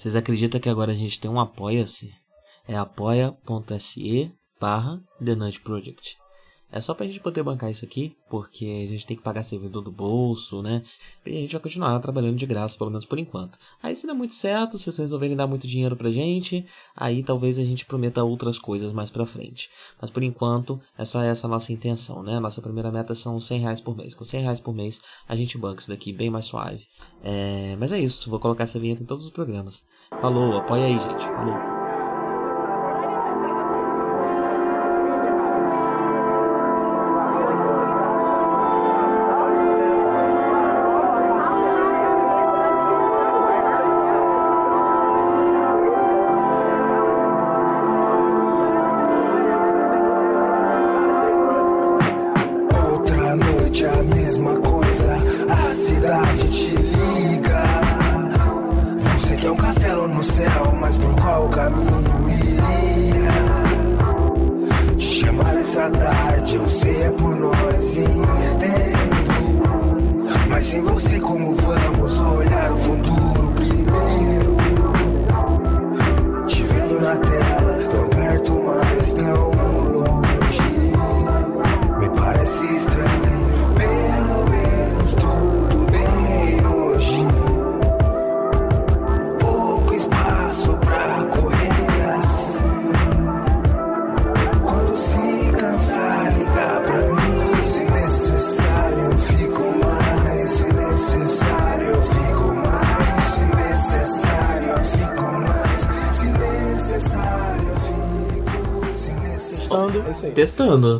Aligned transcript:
Vocês 0.00 0.16
acreditam 0.16 0.58
que 0.58 0.70
agora 0.70 0.92
a 0.92 0.94
gente 0.94 1.20
tem 1.20 1.30
um 1.30 1.38
apoia-se? 1.38 2.10
É 2.66 2.74
apoia.se 2.74 4.32
barra 4.58 4.98
The 5.22 5.34
Nudge 5.34 5.60
Project. 5.60 6.16
É 6.72 6.80
só 6.80 6.94
pra 6.94 7.06
gente 7.06 7.20
poder 7.20 7.42
bancar 7.42 7.70
isso 7.70 7.84
aqui, 7.84 8.14
porque 8.28 8.84
a 8.84 8.88
gente 8.88 9.06
tem 9.06 9.16
que 9.16 9.22
pagar 9.22 9.42
servidor 9.42 9.82
do 9.82 9.90
bolso, 9.90 10.62
né? 10.62 10.82
E 11.26 11.36
a 11.36 11.40
gente 11.40 11.52
vai 11.52 11.60
continuar 11.60 11.98
trabalhando 12.00 12.36
de 12.36 12.46
graça, 12.46 12.78
pelo 12.78 12.90
menos 12.90 13.04
por 13.04 13.18
enquanto. 13.18 13.58
Aí 13.82 13.96
se 13.96 14.08
é 14.08 14.12
muito 14.12 14.34
certo, 14.34 14.78
se 14.78 14.84
vocês 14.84 14.98
resolverem 14.98 15.36
dar 15.36 15.46
muito 15.46 15.66
dinheiro 15.66 15.96
pra 15.96 16.10
gente, 16.10 16.64
aí 16.96 17.22
talvez 17.22 17.58
a 17.58 17.64
gente 17.64 17.84
prometa 17.84 18.22
outras 18.22 18.58
coisas 18.58 18.92
mais 18.92 19.10
pra 19.10 19.26
frente. 19.26 19.68
Mas 20.00 20.10
por 20.10 20.22
enquanto, 20.22 20.80
é 20.96 21.04
só 21.04 21.22
essa 21.22 21.48
nossa 21.48 21.72
intenção, 21.72 22.22
né? 22.22 22.38
Nossa 22.38 22.62
primeira 22.62 22.90
meta 22.92 23.14
são 23.14 23.40
100 23.40 23.60
reais 23.60 23.80
por 23.80 23.96
mês. 23.96 24.14
Com 24.14 24.24
100 24.24 24.42
reais 24.42 24.60
por 24.60 24.74
mês, 24.74 25.00
a 25.28 25.34
gente 25.34 25.58
banca 25.58 25.80
isso 25.80 25.90
daqui 25.90 26.12
bem 26.12 26.30
mais 26.30 26.46
suave. 26.46 26.86
É... 27.22 27.76
Mas 27.78 27.92
é 27.92 27.98
isso, 27.98 28.30
vou 28.30 28.38
colocar 28.38 28.64
essa 28.64 28.78
vinheta 28.78 29.02
em 29.02 29.06
todos 29.06 29.24
os 29.24 29.30
programas. 29.30 29.82
Falou, 30.20 30.56
apoia 30.56 30.86
aí, 30.86 31.00
gente. 31.00 31.22
Falou. 31.22 31.79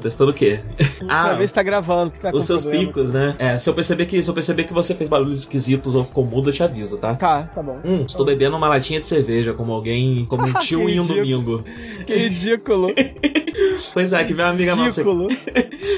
Testando. 0.00 0.30
O 0.30 0.34
quê? 0.34 0.60
ah, 1.08 1.24
pra 1.24 1.34
ver 1.34 1.48
se 1.48 1.54
tá 1.54 1.62
gravando. 1.62 2.12
Tá 2.20 2.30
os 2.32 2.44
seus 2.44 2.62
problema. 2.62 2.86
picos, 2.86 3.10
né? 3.12 3.36
É, 3.38 3.58
se 3.58 3.68
eu 3.68 3.74
perceber 3.74 4.06
que 4.06 4.22
se 4.22 4.28
eu 4.28 4.34
perceber 4.34 4.64
que 4.64 4.72
você 4.72 4.94
fez 4.94 5.08
barulhos 5.08 5.40
esquisitos 5.40 5.94
ou 5.94 6.04
ficou 6.04 6.24
mudo, 6.24 6.50
eu 6.50 6.52
te 6.52 6.62
aviso, 6.62 6.98
tá? 6.98 7.14
Tá, 7.14 7.42
tá 7.42 7.62
bom. 7.62 7.78
Hum, 7.84 8.04
estou 8.06 8.24
bebendo 8.24 8.56
uma 8.56 8.68
latinha 8.68 9.00
de 9.00 9.06
cerveja, 9.06 9.52
como 9.52 9.72
alguém. 9.72 10.24
Como 10.26 10.46
um 10.46 10.52
tio 10.60 10.88
em 10.88 11.00
um 11.00 11.06
domingo. 11.06 11.64
Que 12.06 12.14
ridículo. 12.14 12.94
pois 13.92 14.12
é, 14.12 14.24
que 14.24 14.34
vem 14.34 14.44
uma 14.44 14.52
amiga 14.52 14.74
ridículo. 14.74 15.28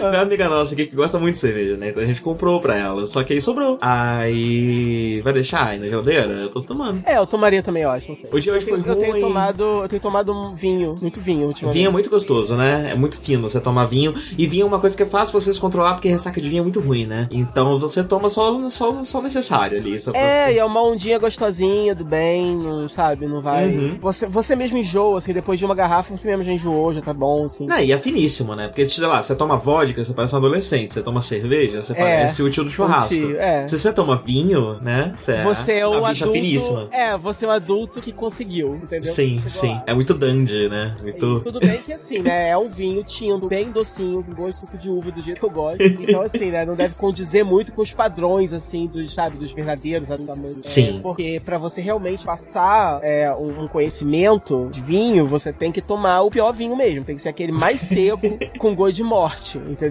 vem 0.10 0.18
uma 0.18 0.26
amiga 0.26 0.48
nossa 0.48 0.74
aqui 0.74 0.86
que 0.86 0.96
gosta 0.96 1.18
muito 1.18 1.34
de 1.34 1.40
cerveja, 1.40 1.76
né? 1.76 1.90
Então 1.90 2.02
a 2.02 2.06
gente 2.06 2.22
comprou 2.22 2.60
pra 2.60 2.76
ela. 2.76 3.06
Só 3.06 3.22
que 3.22 3.32
aí 3.32 3.40
sobrou. 3.40 3.78
Aí. 3.80 5.20
Vai 5.22 5.32
deixar 5.32 5.68
aí 5.68 5.78
na 5.78 5.88
geladeira? 5.88 6.32
Eu 6.32 6.50
tô 6.50 6.62
tomando. 6.62 7.02
É, 7.06 7.18
eu 7.18 7.26
tomaria 7.26 7.62
também, 7.62 7.82
eu 7.82 7.90
acho. 7.90 8.08
Não 8.08 8.16
sei. 8.16 8.30
O 8.30 8.40
dia 8.40 8.52
hoje 8.52 8.66
foi 8.66 8.78
eu, 8.78 8.82
ruim. 8.82 8.98
Tenho 8.98 9.20
tomado. 9.20 9.62
Eu 9.82 9.88
tenho 9.88 10.02
tomado 10.02 10.32
um 10.32 10.54
vinho, 10.54 10.96
muito 11.00 11.20
vinho 11.20 11.48
ultimamente. 11.48 11.76
Vinho 11.76 11.88
é 11.88 11.92
muito 11.92 12.10
gostoso, 12.10 12.56
né? 12.56 12.90
É 12.92 12.94
muito 12.94 13.18
fino 13.18 13.48
você 13.48 13.60
tomar 13.60 13.84
vinho. 13.84 14.14
E 14.36 14.46
vinho 14.46 14.64
é 14.64 14.66
uma 14.66 14.78
coisa 14.78 14.96
que 14.96 15.02
é 15.02 15.06
fácil 15.06 15.40
vocês 15.40 15.58
controlar, 15.58 15.94
porque 15.94 16.08
ressaca 16.08 16.40
de 16.40 16.48
vinho 16.48 16.60
é 16.60 16.62
muito 16.62 16.80
ruim, 16.80 17.06
né? 17.06 17.28
Então 17.30 17.78
você 17.78 18.02
toma 18.02 18.28
só, 18.30 18.68
só, 18.70 19.02
só 19.04 19.22
necessário 19.22 19.78
ali. 19.78 19.98
Só 19.98 20.10
pra... 20.12 20.20
É, 20.20 20.52
e 20.54 20.58
é 20.58 20.64
uma 20.64 20.82
ondinha 20.82 21.18
gostosinha, 21.18 21.94
do 21.94 22.04
bem, 22.04 22.56
não, 22.56 22.88
sabe? 22.88 23.26
Não 23.26 23.40
vai. 23.40 23.68
Uhum. 23.68 23.98
Você, 24.00 24.26
você 24.26 24.56
mesmo 24.56 24.78
enjoa, 24.78 25.18
assim, 25.18 25.32
depois 25.32 25.58
de 25.58 25.64
uma 25.64 25.74
garrafa, 25.74 26.16
você 26.16 26.28
mesmo 26.28 26.44
já 26.44 26.52
enjoou, 26.52 26.92
já 26.92 27.00
tá 27.00 27.12
bom, 27.12 27.44
assim. 27.44 27.66
Não, 27.66 27.78
e 27.78 27.92
é 27.92 27.98
finíssimo, 27.98 28.54
né? 28.54 28.68
Porque, 28.68 28.86
sei 28.86 29.06
lá, 29.06 29.22
você 29.22 29.34
toma 29.34 29.56
vodka, 29.56 29.91
você 29.96 30.12
parece 30.12 30.34
um 30.34 30.38
adolescente. 30.38 30.94
Você 30.94 31.02
toma 31.02 31.20
cerveja, 31.20 31.82
você 31.82 31.92
é, 31.92 31.96
parece 31.96 32.42
o 32.42 32.50
tio 32.50 32.64
do 32.64 32.70
churrasco. 32.70 33.14
Tio, 33.14 33.38
é. 33.38 33.68
Se 33.68 33.78
você 33.78 33.92
toma 33.92 34.16
vinho, 34.16 34.78
né? 34.80 35.12
Você 35.16 35.32
é, 35.32 35.42
você 35.42 35.72
é 35.74 35.86
o 35.86 36.04
adulto. 36.04 36.32
Finíssima. 36.32 36.88
É, 36.90 37.18
você 37.18 37.44
é 37.44 37.48
o 37.48 37.50
adulto 37.50 38.00
que 38.00 38.12
conseguiu, 38.12 38.76
entendeu? 38.76 39.12
Sim, 39.12 39.42
sim. 39.46 39.68
Lá. 39.68 39.84
É 39.86 39.94
muito 39.94 40.14
dandy, 40.14 40.68
né? 40.68 40.96
Muito... 41.02 41.40
tudo 41.40 41.60
bem 41.60 41.82
que 41.82 41.92
assim, 41.92 42.20
né? 42.20 42.48
É 42.48 42.56
um 42.56 42.68
vinho 42.68 43.02
tinto, 43.04 43.48
bem 43.48 43.70
docinho, 43.70 44.22
com 44.22 44.32
gosto 44.32 44.52
de 44.52 44.56
suco 44.60 44.78
de 44.78 44.88
uva 44.88 45.10
do 45.10 45.20
jeito 45.20 45.38
que 45.38 45.44
eu 45.44 45.50
gosto. 45.50 45.82
Então, 45.82 46.22
assim, 46.22 46.50
né? 46.50 46.64
Não 46.64 46.74
deve 46.74 46.94
condizer 46.94 47.44
muito 47.44 47.72
com 47.72 47.82
os 47.82 47.92
padrões, 47.92 48.52
assim, 48.52 48.86
dos, 48.86 49.14
sabe, 49.14 49.36
dos 49.36 49.52
verdadeiros 49.52 50.10
tamanho. 50.26 50.56
Sim. 50.62 50.98
É, 50.98 51.00
porque 51.00 51.42
para 51.44 51.58
você 51.58 51.80
realmente 51.80 52.24
passar 52.24 53.00
é, 53.02 53.32
um 53.32 53.68
conhecimento 53.68 54.68
de 54.70 54.80
vinho, 54.80 55.26
você 55.26 55.52
tem 55.52 55.72
que 55.72 55.80
tomar 55.80 56.22
o 56.22 56.30
pior 56.30 56.52
vinho 56.52 56.76
mesmo. 56.76 57.04
Tem 57.04 57.16
que 57.16 57.22
ser 57.22 57.28
aquele 57.28 57.52
mais 57.52 57.80
seco, 57.80 58.38
com 58.58 58.74
gosto 58.74 58.94
de 58.94 59.02
morte, 59.02 59.58
entendeu? 59.58 59.81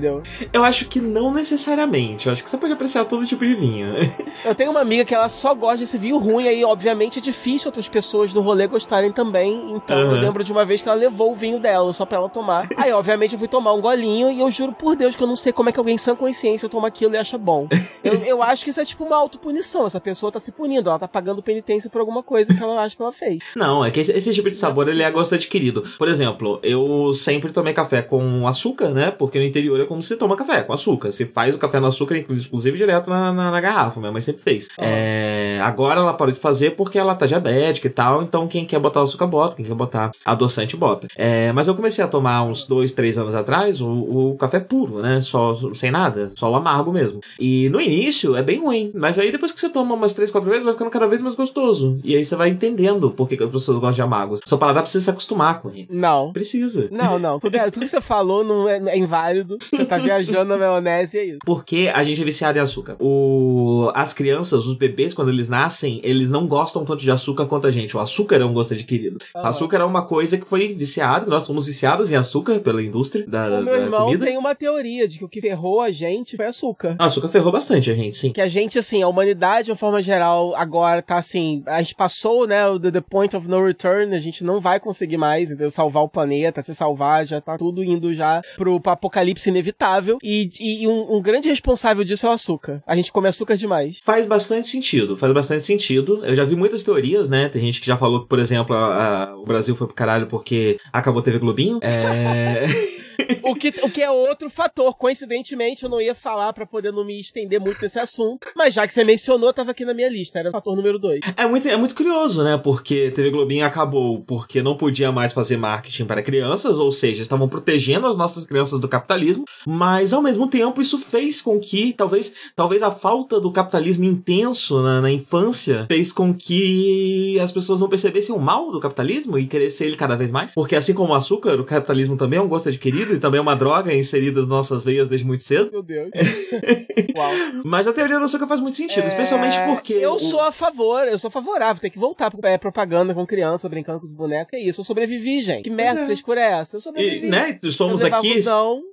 Eu 0.51 0.63
acho 0.63 0.85
que 0.87 0.99
não 0.99 1.33
necessariamente. 1.33 2.27
Eu 2.27 2.33
acho 2.33 2.43
que 2.43 2.49
você 2.49 2.57
pode 2.57 2.73
apreciar 2.73 3.05
todo 3.05 3.25
tipo 3.25 3.45
de 3.45 3.53
vinho. 3.53 3.93
Eu 4.45 4.55
tenho 4.55 4.71
uma 4.71 4.81
amiga 4.81 5.05
que 5.05 5.13
ela 5.13 5.29
só 5.29 5.53
gosta 5.53 5.77
desse 5.79 5.97
vinho 5.97 6.17
ruim, 6.17 6.47
aí, 6.47 6.63
obviamente, 6.63 7.19
é 7.19 7.21
difícil 7.21 7.67
outras 7.67 7.87
pessoas 7.87 8.33
no 8.33 8.41
rolê 8.41 8.67
gostarem 8.67 9.11
também. 9.11 9.71
Então, 9.71 9.97
uhum. 9.97 10.15
eu 10.15 10.21
lembro 10.21 10.43
de 10.43 10.51
uma 10.51 10.65
vez 10.65 10.81
que 10.81 10.89
ela 10.89 10.97
levou 10.97 11.31
o 11.31 11.35
vinho 11.35 11.59
dela 11.59 11.91
só 11.93 12.05
pra 12.05 12.17
ela 12.17 12.29
tomar. 12.29 12.67
Aí, 12.77 12.91
obviamente, 12.91 13.33
eu 13.33 13.39
fui 13.39 13.47
tomar 13.47 13.73
um 13.73 13.81
golinho 13.81 14.31
e 14.31 14.39
eu 14.39 14.49
juro 14.49 14.73
por 14.73 14.95
Deus 14.95 15.15
que 15.15 15.23
eu 15.23 15.27
não 15.27 15.35
sei 15.35 15.51
como 15.53 15.69
é 15.69 15.71
que 15.71 15.79
alguém 15.79 15.97
sem 15.97 16.15
consciência 16.15 16.67
toma 16.67 16.87
aquilo 16.87 17.13
e 17.13 17.17
acha 17.17 17.37
bom. 17.37 17.67
Eu, 18.03 18.15
eu 18.25 18.41
acho 18.41 18.63
que 18.63 18.71
isso 18.71 18.79
é 18.79 18.85
tipo 18.85 19.03
uma 19.03 19.15
autopunição. 19.15 19.85
Essa 19.85 19.99
pessoa 19.99 20.31
tá 20.31 20.39
se 20.39 20.51
punindo, 20.51 20.89
ela 20.89 20.97
tá 20.97 21.07
pagando 21.07 21.41
penitência 21.43 21.87
por 21.87 21.99
alguma 21.99 22.23
coisa 22.23 22.51
que 22.51 22.63
ela 22.63 22.81
acha 22.81 22.95
que 22.95 23.01
ela 23.01 23.11
fez. 23.11 23.43
Não, 23.55 23.85
é 23.85 23.91
que 23.91 23.99
esse, 23.99 24.11
esse 24.11 24.33
tipo 24.33 24.49
de 24.49 24.55
sabor, 24.55 24.87
é 24.87 24.91
ele 24.91 25.03
é 25.03 25.11
gosto 25.11 25.35
adquirido. 25.35 25.83
Por 25.99 26.07
exemplo, 26.07 26.59
eu 26.63 27.13
sempre 27.13 27.51
tomei 27.51 27.73
café 27.73 28.01
com 28.01 28.47
açúcar, 28.47 28.89
né? 28.89 29.11
Porque 29.11 29.37
no 29.37 29.45
interior 29.45 29.80
é 29.81 29.85
como 29.85 30.01
se 30.01 30.15
toma 30.15 30.35
café 30.35 30.61
com 30.61 30.73
açúcar. 30.73 31.11
Se 31.11 31.25
faz 31.25 31.55
o 31.55 31.57
café 31.57 31.79
no 31.79 31.87
açúcar, 31.87 32.17
inclusive 32.17 32.77
direto 32.77 33.09
na, 33.09 33.33
na, 33.33 33.51
na 33.51 33.61
garrafa. 33.61 33.99
Minha 33.99 34.11
mãe 34.11 34.21
sempre 34.21 34.41
fez. 34.41 34.67
Ah. 34.77 34.85
É, 34.85 35.59
agora 35.61 35.99
ela 35.99 36.13
parou 36.13 36.33
de 36.33 36.39
fazer 36.39 36.71
porque 36.71 36.97
ela 36.97 37.15
tá 37.15 37.25
diabética 37.25 37.87
e 37.87 37.91
tal. 37.91 38.21
Então 38.21 38.47
quem 38.47 38.65
quer 38.65 38.79
botar 38.79 39.01
açúcar 39.01 39.27
bota, 39.27 39.55
quem 39.55 39.65
quer 39.65 39.75
botar 39.75 40.11
adoçante 40.25 40.75
bota. 40.75 41.07
É, 41.15 41.51
mas 41.51 41.67
eu 41.67 41.75
comecei 41.75 42.03
a 42.03 42.07
tomar 42.07 42.43
uns 42.43 42.65
dois, 42.65 42.91
três 42.91 43.17
anos 43.17 43.35
atrás 43.35 43.81
o, 43.81 43.89
o 43.89 44.37
café 44.37 44.59
puro, 44.59 45.01
né? 45.01 45.21
Só 45.21 45.53
sem 45.73 45.91
nada, 45.91 46.31
só 46.35 46.49
o 46.51 46.55
amargo 46.55 46.91
mesmo. 46.91 47.21
E 47.39 47.69
no 47.69 47.79
início 47.79 48.35
é 48.35 48.43
bem 48.43 48.59
ruim, 48.59 48.91
mas 48.93 49.17
aí 49.17 49.31
depois 49.31 49.51
que 49.51 49.59
você 49.59 49.69
toma 49.69 49.95
umas 49.95 50.13
três, 50.13 50.31
quatro 50.31 50.49
vezes, 50.49 50.63
vai 50.63 50.73
ficando 50.73 50.91
cada 50.91 51.07
vez 51.07 51.21
mais 51.21 51.35
gostoso. 51.35 51.99
E 52.03 52.15
aí 52.15 52.23
você 52.23 52.35
vai 52.35 52.49
entendendo 52.49 53.11
por 53.11 53.27
que, 53.27 53.37
que 53.37 53.43
as 53.43 53.49
pessoas 53.49 53.77
gostam 53.77 53.91
de 53.93 54.01
amargos. 54.01 54.39
Sua 54.45 54.57
paladar 54.57 54.83
precisa 54.83 55.03
se 55.03 55.09
acostumar 55.09 55.61
com 55.61 55.69
ele. 55.69 55.87
Não. 55.89 56.31
Precisa. 56.31 56.87
Não, 56.91 57.19
não. 57.19 57.39
Tudo, 57.39 57.55
é, 57.57 57.69
tudo 57.69 57.83
que 57.83 57.89
você 57.89 58.01
falou 58.01 58.43
não 58.43 58.67
é, 58.67 58.77
é 58.77 58.97
inválido. 58.97 59.57
Você 59.69 59.85
tá 59.85 59.97
viajando 59.97 60.45
na 60.45 60.57
maionese 60.57 61.17
e 61.17 61.19
é 61.19 61.25
isso. 61.25 61.39
Porque 61.45 61.91
a 61.93 62.03
gente 62.03 62.21
é 62.21 62.25
viciado 62.25 62.57
em 62.57 62.61
açúcar. 62.61 62.95
O... 62.99 63.91
As 63.93 64.13
crianças, 64.13 64.65
os 64.65 64.75
bebês, 64.75 65.13
quando 65.13 65.29
eles 65.29 65.49
nascem, 65.49 65.99
eles 66.03 66.31
não 66.31 66.47
gostam 66.47 66.85
tanto 66.85 67.01
de 67.01 67.11
açúcar 67.11 67.45
quanto 67.45 67.67
a 67.67 67.71
gente. 67.71 67.95
O 67.95 67.99
açúcar 67.99 68.37
é 68.37 68.45
um 68.45 68.53
gosto 68.53 68.73
adquirido. 68.73 69.17
Ah, 69.35 69.49
açúcar 69.49 69.77
é 69.77 69.83
uma 69.83 70.05
coisa 70.05 70.37
que 70.37 70.47
foi 70.47 70.73
viciada, 70.73 71.25
nós 71.25 71.43
somos 71.43 71.67
viciados 71.67 72.09
em 72.09 72.15
açúcar 72.15 72.59
pela 72.59 72.81
indústria 72.81 73.25
da, 73.27 73.59
o 73.59 73.63
meu 73.63 73.75
da 73.75 73.79
irmão 73.79 74.05
comida. 74.05 74.25
tem 74.25 74.37
uma 74.37 74.55
teoria 74.55 75.07
de 75.07 75.17
que 75.19 75.25
o 75.25 75.29
que 75.29 75.41
ferrou 75.41 75.81
a 75.81 75.91
gente 75.91 76.35
foi 76.35 76.45
açúcar. 76.45 76.95
Ah, 76.97 77.05
açúcar 77.05 77.29
ferrou 77.29 77.51
bastante 77.51 77.91
a 77.91 77.95
gente, 77.95 78.15
sim. 78.15 78.31
Que 78.31 78.41
a 78.41 78.47
gente, 78.47 78.79
assim, 78.79 79.01
a 79.01 79.07
humanidade, 79.07 79.65
de 79.65 79.71
uma 79.71 79.77
forma 79.77 80.01
geral, 80.01 80.55
agora 80.55 81.01
tá 81.01 81.17
assim, 81.17 81.63
a 81.65 81.81
gente 81.81 81.95
passou, 81.95 82.47
né, 82.47 82.67
o 82.67 82.79
the, 82.79 82.91
the 82.91 83.01
point 83.01 83.35
of 83.35 83.47
no 83.47 83.63
return, 83.63 84.15
a 84.15 84.19
gente 84.19 84.43
não 84.43 84.59
vai 84.59 84.79
conseguir 84.79 85.17
mais, 85.17 85.49
entendeu? 85.49 85.69
Salvar 85.69 86.03
o 86.03 86.09
planeta, 86.09 86.61
se 86.61 86.73
salvar, 86.73 87.25
já 87.25 87.41
tá 87.41 87.57
tudo 87.57 87.83
indo 87.83 88.13
já 88.13 88.41
pro, 88.55 88.79
pro 88.79 88.91
apocalipse 88.91 89.50
inevitável. 89.51 90.17
E, 90.23 90.49
e 90.59 90.87
um, 90.87 91.17
um, 91.17 91.21
grande 91.21 91.49
responsável 91.49 92.03
disso 92.03 92.25
é 92.25 92.29
o 92.29 92.33
açúcar. 92.33 92.81
A 92.85 92.95
gente 92.95 93.11
come 93.11 93.27
açúcar 93.27 93.55
demais. 93.55 93.99
Faz 94.03 94.25
bastante 94.25 94.67
sentido, 94.67 95.15
faz 95.15 95.33
bastante 95.33 95.63
sentido. 95.63 96.25
Eu 96.25 96.35
já 96.35 96.43
vi 96.43 96.55
muitas 96.55 96.83
teorias, 96.83 97.29
né? 97.29 97.49
Tem 97.49 97.61
gente 97.61 97.79
que 97.79 97.87
já 97.87 97.97
falou 97.97 98.21
que, 98.21 98.27
por 98.27 98.39
exemplo, 98.39 98.75
a, 98.75 99.25
a, 99.25 99.37
o 99.37 99.45
Brasil 99.45 99.75
foi 99.75 99.87
pro 99.87 99.95
caralho 99.95 100.27
porque 100.27 100.77
acabou 100.91 101.21
TV 101.21 101.39
Globinho. 101.39 101.79
É. 101.81 102.65
o, 103.43 103.55
que, 103.55 103.69
o 103.83 103.89
que 103.89 104.01
é 104.01 104.09
outro 104.09 104.49
fator. 104.49 104.95
Coincidentemente, 104.97 105.83
eu 105.83 105.89
não 105.89 106.01
ia 106.01 106.15
falar 106.15 106.53
para 106.53 106.65
poder 106.65 106.91
não 106.91 107.05
me 107.05 107.19
estender 107.19 107.59
muito 107.59 107.81
nesse 107.81 107.99
assunto, 107.99 108.47
mas 108.55 108.73
já 108.73 108.85
que 108.87 108.93
você 108.93 109.03
mencionou, 109.03 109.53
tava 109.53 109.71
aqui 109.71 109.85
na 109.85 109.93
minha 109.93 110.09
lista, 110.09 110.39
era 110.39 110.49
o 110.49 110.51
fator 110.51 110.75
número 110.75 110.99
dois. 110.99 111.21
É 111.35 111.45
muito, 111.45 111.67
é 111.67 111.75
muito 111.75 111.95
curioso, 111.95 112.43
né? 112.43 112.57
Porque 112.57 113.11
TV 113.11 113.29
Globinho 113.29 113.65
acabou 113.65 114.21
porque 114.21 114.61
não 114.61 114.75
podia 114.77 115.11
mais 115.11 115.33
fazer 115.33 115.57
marketing 115.57 116.05
para 116.05 116.21
crianças, 116.21 116.77
ou 116.77 116.91
seja, 116.91 117.21
estavam 117.21 117.47
protegendo 117.47 118.07
as 118.07 118.17
nossas 118.17 118.45
crianças 118.45 118.79
do 118.79 118.87
capitalismo, 118.87 119.45
mas 119.65 120.13
ao 120.13 120.21
mesmo 120.21 120.47
tempo 120.47 120.81
isso 120.81 120.97
fez 120.97 121.41
com 121.41 121.59
que, 121.59 121.93
talvez, 121.93 122.33
talvez 122.55 122.81
a 122.81 122.91
falta 122.91 123.39
do 123.39 123.51
capitalismo 123.51 124.05
intenso 124.05 124.81
na, 124.81 125.01
na 125.01 125.11
infância 125.11 125.85
fez 125.87 126.11
com 126.11 126.33
que 126.33 127.39
as 127.39 127.51
pessoas 127.51 127.79
não 127.79 127.89
percebessem 127.89 128.33
o 128.33 128.39
mal 128.39 128.71
do 128.71 128.79
capitalismo 128.79 129.37
e 129.37 129.47
crescer 129.47 129.85
ele 129.85 129.95
cada 129.95 130.15
vez 130.15 130.31
mais. 130.31 130.53
Porque 130.53 130.75
assim 130.75 130.93
como 130.93 131.13
o 131.13 131.15
açúcar, 131.15 131.59
o 131.59 131.63
capitalismo 131.63 132.17
também 132.17 132.39
é 132.39 132.41
um 132.41 132.47
gosto 132.47 132.69
adquirido 132.69 133.10
e 133.15 133.19
também 133.19 133.39
é 133.39 133.41
uma 133.41 133.55
droga 133.55 133.93
inserida 133.93 134.41
nas 134.41 134.49
nossas 134.49 134.83
veias 134.83 135.07
desde 135.07 135.25
muito 135.25 135.43
cedo. 135.43 135.71
Meu 135.71 135.83
Deus. 135.83 136.09
Uau. 137.15 137.31
Mas 137.63 137.87
a 137.87 137.93
teoria 137.93 138.19
do 138.19 138.25
açúcar 138.25 138.47
faz 138.47 138.59
muito 138.59 138.77
sentido, 138.77 139.03
é... 139.03 139.07
especialmente 139.07 139.57
porque. 139.65 139.93
Eu 139.93 140.13
o... 140.13 140.19
sou 140.19 140.41
a 140.41 140.51
favor, 140.51 141.03
eu 141.07 141.17
sou 141.19 141.31
favorável, 141.31 141.81
tem 141.81 141.91
que 141.91 141.99
voltar 141.99 142.29
pro 142.31 142.39
é, 142.47 142.57
propaganda 142.57 143.13
com 143.13 143.25
criança, 143.25 143.69
brincando 143.69 143.99
com 143.99 144.05
os 144.05 144.13
bonecos. 144.13 144.53
É 144.53 144.59
isso, 144.59 144.81
eu 144.81 144.85
sobrevivi, 144.85 145.41
gente. 145.41 145.63
Que 145.63 145.69
merda, 145.69 146.01
é. 146.01 146.05
frescura 146.05 146.41
é 146.41 146.51
essa? 146.59 146.77
Eu 146.77 146.81
sobrevivi. 146.81 147.27
E, 147.27 147.29
né, 147.29 147.59
somos 147.71 148.03
aqui. 148.03 148.43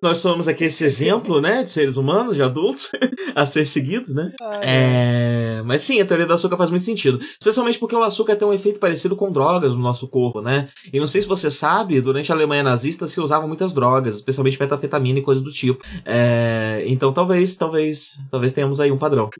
Nós 0.02 0.18
somos 0.18 0.48
aqui 0.48 0.64
esse 0.64 0.84
exemplo, 0.84 1.40
né, 1.40 1.62
de 1.62 1.70
seres 1.70 1.96
humanos, 1.96 2.36
de 2.36 2.42
adultos, 2.42 2.90
a 3.34 3.46
ser 3.46 3.66
seguidos, 3.66 4.14
né? 4.14 4.32
Ah, 4.40 4.60
é... 4.62 5.62
Mas 5.64 5.82
sim, 5.82 6.00
a 6.00 6.06
teoria 6.06 6.26
do 6.26 6.32
açúcar 6.32 6.56
faz 6.56 6.70
muito 6.70 6.84
sentido. 6.84 7.18
Especialmente 7.18 7.78
porque 7.78 7.94
o 7.94 8.02
açúcar 8.02 8.36
tem 8.36 8.46
um 8.46 8.52
efeito 8.52 8.78
parecido 8.80 9.16
com 9.16 9.30
drogas 9.30 9.72
no 9.72 9.80
nosso 9.80 10.08
corpo, 10.08 10.40
né? 10.40 10.68
E 10.92 10.98
não 10.98 11.06
sei 11.06 11.22
se 11.22 11.28
você 11.28 11.50
sabe, 11.50 12.00
durante 12.00 12.30
a 12.30 12.34
Alemanha 12.34 12.62
nazista 12.62 13.06
se 13.06 13.20
usavam 13.20 13.48
muitas 13.48 13.72
drogas, 13.72 13.97
especialmente 14.06 14.58
metafetamina 14.58 15.18
e 15.18 15.22
coisas 15.22 15.42
do 15.42 15.50
tipo. 15.50 15.84
É... 16.04 16.82
Então 16.86 17.12
talvez, 17.12 17.56
talvez, 17.56 18.20
talvez 18.30 18.52
tenhamos 18.52 18.80
aí 18.80 18.90
um 18.90 18.98
padrão. 18.98 19.30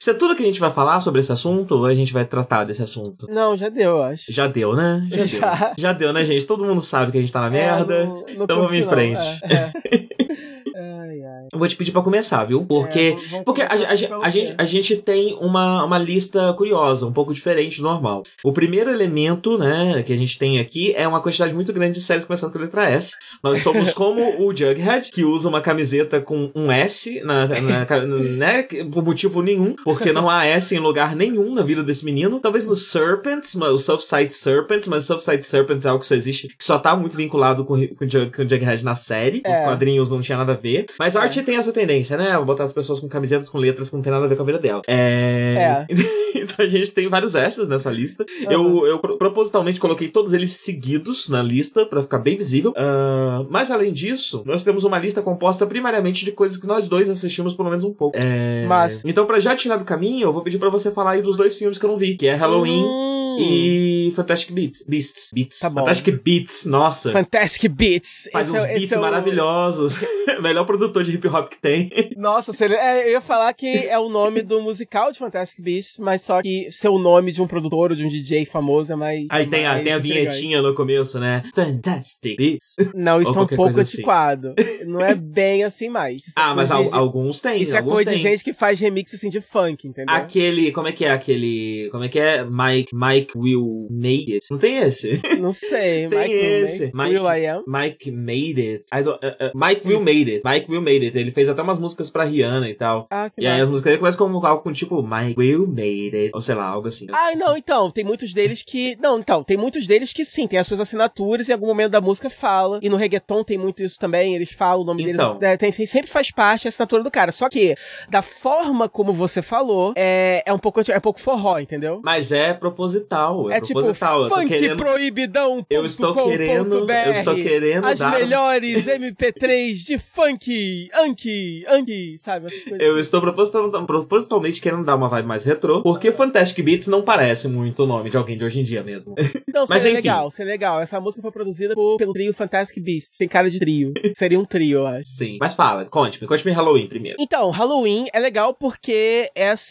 Isso 0.00 0.10
é 0.10 0.14
tudo 0.14 0.34
que 0.34 0.42
a 0.42 0.46
gente 0.46 0.60
vai 0.60 0.70
falar 0.70 1.00
sobre 1.00 1.20
esse 1.20 1.32
assunto 1.32 1.72
ou 1.72 1.84
a 1.84 1.94
gente 1.94 2.12
vai 2.12 2.24
tratar 2.24 2.64
desse 2.64 2.82
assunto? 2.82 3.26
Não, 3.28 3.56
já 3.56 3.68
deu, 3.68 3.90
eu 3.90 4.02
acho. 4.02 4.32
Já 4.32 4.46
deu, 4.46 4.74
né? 4.74 5.06
Já, 5.10 5.26
já. 5.26 5.54
Deu. 5.56 5.74
Já 5.78 5.92
deu, 5.92 6.12
né, 6.12 6.24
gente? 6.24 6.44
Todo 6.44 6.64
mundo 6.64 6.82
sabe 6.82 7.12
que 7.12 7.18
a 7.18 7.20
gente 7.20 7.32
tá 7.32 7.40
na 7.40 7.48
é, 7.48 7.50
merda. 7.50 8.04
Não, 8.04 8.14
não 8.14 8.44
então 8.44 8.56
vamos 8.58 8.74
em 8.74 8.86
frente. 8.86 9.20
É, 9.42 9.54
é. 9.54 10.10
Ai, 10.80 11.22
ai. 11.22 11.46
Eu 11.52 11.58
vou 11.58 11.68
te 11.68 11.76
pedir 11.76 11.92
para 11.92 12.00
começar, 12.02 12.44
viu? 12.44 12.64
Porque, 12.64 13.16
é, 13.32 13.42
porque 13.42 13.60
a, 13.60 13.66
a, 13.66 13.68
a, 13.68 14.26
a, 14.26 14.30
gente, 14.30 14.54
a 14.56 14.64
gente 14.64 14.96
tem 14.96 15.36
uma, 15.40 15.84
uma 15.84 15.98
lista 15.98 16.52
curiosa, 16.54 17.06
um 17.06 17.12
pouco 17.12 17.34
diferente 17.34 17.78
do 17.78 17.82
normal. 17.82 18.22
O 18.42 18.52
primeiro 18.52 18.88
elemento, 18.88 19.58
né, 19.58 20.02
que 20.02 20.12
a 20.12 20.16
gente 20.16 20.38
tem 20.38 20.58
aqui 20.58 20.94
é 20.94 21.06
uma 21.06 21.20
quantidade 21.20 21.52
muito 21.52 21.72
grande 21.72 21.98
de 21.98 22.04
séries 22.04 22.24
começando 22.24 22.52
com 22.52 22.58
a 22.58 22.62
letra 22.62 22.88
S. 22.88 23.14
Nós 23.42 23.62
somos 23.62 23.79
como 23.94 24.42
o 24.42 24.54
Jughead, 24.54 25.10
que 25.10 25.24
usa 25.24 25.48
uma 25.48 25.60
camiseta 25.60 26.20
com 26.20 26.50
um 26.54 26.70
S, 26.70 27.20
na, 27.24 27.46
na, 27.46 27.84
né, 28.06 28.62
por 28.92 29.04
motivo 29.04 29.42
nenhum, 29.42 29.74
porque 29.84 30.12
não 30.12 30.28
há 30.28 30.46
S 30.46 30.74
em 30.74 30.78
lugar 30.78 31.16
nenhum 31.16 31.54
na 31.54 31.62
vida 31.62 31.82
desse 31.82 32.04
menino. 32.04 32.40
Talvez 32.40 32.66
no 32.66 32.76
Serpents, 32.76 33.54
o 33.54 33.78
Southside 33.78 34.32
Serpents, 34.32 34.86
mas 34.86 35.04
o 35.04 35.06
Southside 35.06 35.44
Serpents 35.44 35.84
é 35.84 35.88
algo 35.88 36.00
que 36.00 36.06
só 36.06 36.14
existe, 36.14 36.48
que 36.48 36.64
só 36.64 36.78
tá 36.78 36.96
muito 36.96 37.16
vinculado 37.16 37.64
com, 37.64 37.74
com, 37.88 38.06
Jughead 38.06 38.84
na 38.84 38.94
série. 38.94 39.42
É. 39.44 39.52
Os 39.52 39.60
quadrinhos 39.60 40.10
não 40.10 40.20
tinha 40.20 40.38
nada 40.38 40.52
a 40.52 40.56
ver. 40.56 40.86
Mas 40.98 41.16
a 41.16 41.20
é. 41.20 41.22
arte 41.24 41.42
tem 41.42 41.56
essa 41.56 41.72
tendência, 41.72 42.16
né? 42.16 42.38
Botar 42.38 42.64
as 42.64 42.72
pessoas 42.72 43.00
com 43.00 43.08
camisetas 43.08 43.48
com 43.48 43.58
letras 43.58 43.90
que 43.90 43.96
não 43.96 44.02
tem 44.02 44.12
nada 44.12 44.24
a 44.24 44.28
ver 44.28 44.36
com 44.36 44.42
a 44.42 44.46
vida 44.46 44.58
dela. 44.58 44.82
É. 44.86 45.86
é. 45.88 45.94
então 46.34 46.64
a 46.64 46.68
gente 46.68 46.90
tem 46.92 47.08
vários 47.08 47.34
essas 47.34 47.68
nessa 47.68 47.90
lista. 47.90 48.24
Uhum. 48.46 48.50
Eu, 48.50 48.86
eu 48.86 48.98
propositalmente 48.98 49.80
coloquei 49.80 50.08
todos 50.08 50.32
eles 50.32 50.52
seguidos 50.52 51.28
na 51.28 51.42
lista 51.42 51.86
para 51.86 52.02
ficar 52.02 52.18
bem 52.18 52.36
visível. 52.36 52.70
Uh, 52.72 53.46
mas 53.50 53.69
além 53.70 53.92
disso, 53.92 54.42
nós 54.44 54.62
temos 54.62 54.84
uma 54.84 54.98
lista 54.98 55.22
composta 55.22 55.66
primariamente 55.66 56.24
de 56.24 56.32
coisas 56.32 56.56
que 56.56 56.66
nós 56.66 56.88
dois 56.88 57.08
assistimos 57.08 57.54
pelo 57.54 57.70
menos 57.70 57.84
um 57.84 57.92
pouco. 57.92 58.18
É... 58.18 58.66
Mas. 58.66 59.04
Então, 59.04 59.26
para 59.26 59.40
já 59.40 59.54
tirar 59.54 59.76
do 59.76 59.84
caminho, 59.84 60.28
eu 60.28 60.32
vou 60.32 60.42
pedir 60.42 60.58
para 60.58 60.70
você 60.70 60.90
falar 60.90 61.12
aí 61.12 61.22
dos 61.22 61.36
dois 61.36 61.56
filmes 61.56 61.78
que 61.78 61.84
eu 61.84 61.90
não 61.90 61.96
vi, 61.96 62.16
que 62.16 62.26
é 62.26 62.34
Halloween. 62.34 62.84
Hum 62.84 63.19
e 63.40 64.12
Fantastic 64.14 64.52
Beats. 64.52 64.84
Beasts. 64.86 65.30
Beats. 65.32 65.58
Tá 65.58 65.70
bom. 65.70 65.80
Fantastic 65.80 66.22
Beats, 66.22 66.64
nossa. 66.66 67.12
Fantastic 67.12 67.70
Beats. 67.72 68.28
Faz 68.32 68.48
esse 68.48 68.56
uns 68.56 68.64
é, 68.64 68.74
beats 68.74 68.92
é 68.92 68.98
maravilhosos. 68.98 69.94
Melhor 70.40 70.64
produtor 70.64 71.02
de 71.02 71.12
hip 71.12 71.26
hop 71.28 71.48
que 71.48 71.58
tem. 71.58 71.90
Nossa, 72.16 72.52
seria, 72.52 72.76
é, 72.76 73.08
eu 73.08 73.12
ia 73.12 73.20
falar 73.20 73.52
que 73.52 73.66
é 73.66 73.98
o 73.98 74.08
nome 74.08 74.42
do 74.42 74.60
musical 74.60 75.12
de 75.12 75.18
Fantastic 75.18 75.62
Beasts, 75.62 75.98
mas 75.98 76.22
só 76.22 76.40
que 76.42 76.68
ser 76.70 76.88
o 76.88 76.98
nome 76.98 77.32
de 77.32 77.42
um 77.42 77.46
produtor 77.46 77.90
ou 77.90 77.96
de 77.96 78.04
um 78.04 78.08
DJ 78.08 78.46
famoso 78.46 78.92
é 78.92 78.96
mais. 78.96 79.26
Aí 79.28 79.44
é 79.44 79.46
tem, 79.46 79.64
mais 79.64 79.80
a, 79.80 79.84
tem 79.84 79.92
a 79.92 79.98
vinhetinha 79.98 80.62
no 80.62 80.74
começo, 80.74 81.18
né? 81.18 81.42
Fantastic 81.54 82.36
Beats. 82.36 82.76
Não, 82.94 83.20
isso 83.20 83.36
é 83.38 83.42
um 83.42 83.46
pouco 83.46 83.80
assim. 83.80 83.80
antiquado. 83.80 84.54
Assim. 84.56 84.84
Não 84.84 85.00
é 85.00 85.14
bem 85.14 85.64
assim 85.64 85.88
mais. 85.88 86.20
Isso 86.20 86.32
ah, 86.36 86.54
mas 86.54 86.70
al 86.70 86.92
alguns 86.94 87.40
tem. 87.40 87.60
Isso 87.60 87.76
é 87.76 87.82
coisa 87.82 88.10
tem. 88.10 88.14
de 88.14 88.22
gente 88.22 88.44
que 88.44 88.52
faz 88.52 88.80
remix 88.80 89.14
assim 89.14 89.28
de 89.28 89.40
funk, 89.40 89.86
entendeu? 89.86 90.14
Aquele. 90.14 90.72
Como 90.72 90.88
é 90.88 90.92
que 90.92 91.04
é 91.04 91.10
aquele. 91.10 91.88
Como 91.90 92.04
é 92.04 92.08
que 92.08 92.18
é? 92.18 92.44
Mike. 92.44 92.94
Mike 92.94 93.29
Mike 93.30 93.38
Will 93.38 93.86
Made 93.90 94.34
It. 94.34 94.46
Não 94.50 94.58
tem 94.58 94.78
esse? 94.78 95.20
Não 95.40 95.52
sei. 95.52 96.08
tem 96.08 96.18
Mike 96.18 96.32
esse. 96.34 96.90
Mike, 96.94 97.18
Will 97.18 97.24
I 97.26 97.46
Am? 97.46 97.62
Mike 97.66 98.10
Made 98.10 98.60
It. 98.60 98.84
Uh, 98.92 99.10
uh, 99.10 99.50
Mike 99.54 99.86
Will 99.86 100.00
Made 100.00 100.30
It. 100.30 100.42
Mike 100.44 100.70
Will 100.70 100.80
Made 100.82 101.04
It. 101.06 101.18
Ele 101.18 101.30
fez 101.30 101.48
até 101.48 101.62
umas 101.62 101.78
músicas 101.78 102.10
pra 102.10 102.24
Rihanna 102.24 102.68
e 102.68 102.74
tal. 102.74 103.06
Ah, 103.10 103.30
que 103.30 103.40
E 103.40 103.44
massa. 103.44 103.56
aí 103.56 103.60
as 103.62 103.68
músicas 103.68 103.90
dele 103.90 103.98
começam 103.98 104.40
com 104.40 104.46
algo 104.46 104.62
com 104.62 104.72
tipo 104.72 105.02
Mike 105.02 105.38
Will 105.38 105.66
Made 105.66 106.10
It. 106.16 106.30
Ou 106.34 106.40
sei 106.40 106.54
lá, 106.54 106.66
algo 106.66 106.88
assim. 106.88 107.06
Ah, 107.12 107.34
não, 107.36 107.56
então. 107.56 107.90
Tem 107.90 108.04
muitos 108.04 108.32
deles 108.32 108.62
que. 108.62 108.96
Não, 109.00 109.18
então. 109.18 109.44
Tem 109.44 109.56
muitos 109.56 109.86
deles 109.86 110.12
que 110.12 110.24
sim, 110.24 110.46
tem 110.46 110.58
as 110.58 110.66
suas 110.66 110.80
assinaturas 110.80 111.48
e 111.48 111.50
em 111.50 111.54
algum 111.54 111.66
momento 111.66 111.92
da 111.92 112.00
música 112.00 112.28
fala. 112.30 112.78
E 112.82 112.88
no 112.88 112.96
reggaeton 112.96 113.44
tem 113.44 113.58
muito 113.58 113.82
isso 113.82 113.98
também. 113.98 114.34
Eles 114.34 114.52
falam 114.52 114.82
o 114.82 114.84
nome 114.84 115.02
então. 115.02 115.38
deles. 115.38 115.54
É, 115.54 115.56
tem, 115.56 115.72
tem, 115.72 115.86
sempre 115.86 116.10
faz 116.10 116.30
parte 116.30 116.66
a 116.66 116.70
assinatura 116.70 117.02
do 117.02 117.10
cara. 117.10 117.32
Só 117.32 117.48
que, 117.48 117.74
da 118.08 118.22
forma 118.22 118.88
como 118.88 119.12
você 119.12 119.42
falou, 119.42 119.92
é, 119.96 120.42
é 120.46 120.52
um 120.52 120.58
pouco, 120.58 120.80
é 120.80 120.96
um 120.96 121.00
pouco 121.00 121.20
forró, 121.20 121.58
entendeu? 121.58 122.00
Mas 122.04 122.32
é 122.32 122.52
proposital. 122.52 123.19
É, 123.50 123.56
é 123.56 123.60
tipo, 123.60 123.80
proposital. 123.80 124.28
Funk 124.28 124.48
querendo... 124.48 124.76
proibidão. 124.76 125.66
Eu 125.68 125.84
estou 125.84 126.14
querendo. 126.14 126.86
Eu 126.90 127.12
estou 127.12 127.34
querendo 127.34 127.84
As 127.86 127.98
dar... 127.98 128.10
melhores 128.12 128.86
MP3 128.88 129.72
de 129.74 129.98
funk, 129.98 130.88
Anki, 130.94 131.64
Anki, 131.68 132.18
sabe? 132.18 132.46
Eu 132.78 132.92
assim. 132.92 133.00
estou 133.00 133.20
proposital, 133.20 133.70
propositalmente 133.86 134.60
querendo 134.60 134.84
dar 134.84 134.96
uma 134.96 135.08
vibe 135.08 135.26
mais 135.26 135.44
retrô, 135.44 135.82
porque 135.82 136.12
Fantastic 136.12 136.64
Beats 136.64 136.88
não 136.88 137.02
parece 137.02 137.48
muito 137.48 137.84
o 137.84 137.86
nome 137.86 138.10
de 138.10 138.16
alguém 138.16 138.36
de 138.36 138.44
hoje 138.44 138.60
em 138.60 138.64
dia 138.64 138.82
mesmo. 138.82 139.14
Não, 139.52 139.64
Mas 139.68 139.82
seria 139.82 139.98
enfim. 139.98 140.08
legal, 140.08 140.30
seria 140.30 140.52
legal. 140.52 140.80
Essa 140.80 141.00
música 141.00 141.20
foi 141.20 141.30
produzida 141.30 141.74
por, 141.74 141.96
pelo 141.96 142.12
trio 142.12 142.32
Fantastic 142.32 142.82
Beasts. 142.82 143.18
Tem 143.18 143.28
cara 143.28 143.50
de 143.50 143.58
trio. 143.58 143.92
seria 144.14 144.38
um 144.38 144.44
trio, 144.44 144.78
eu 144.78 144.86
acho. 144.86 145.10
Sim. 145.10 145.38
Mas 145.40 145.54
fala, 145.54 145.84
conte-me. 145.84 146.26
Conte-me 146.26 146.52
Halloween 146.52 146.88
primeiro. 146.88 147.16
Então, 147.20 147.50
Halloween 147.50 148.06
é 148.12 148.20
legal 148.20 148.54
porque 148.54 149.30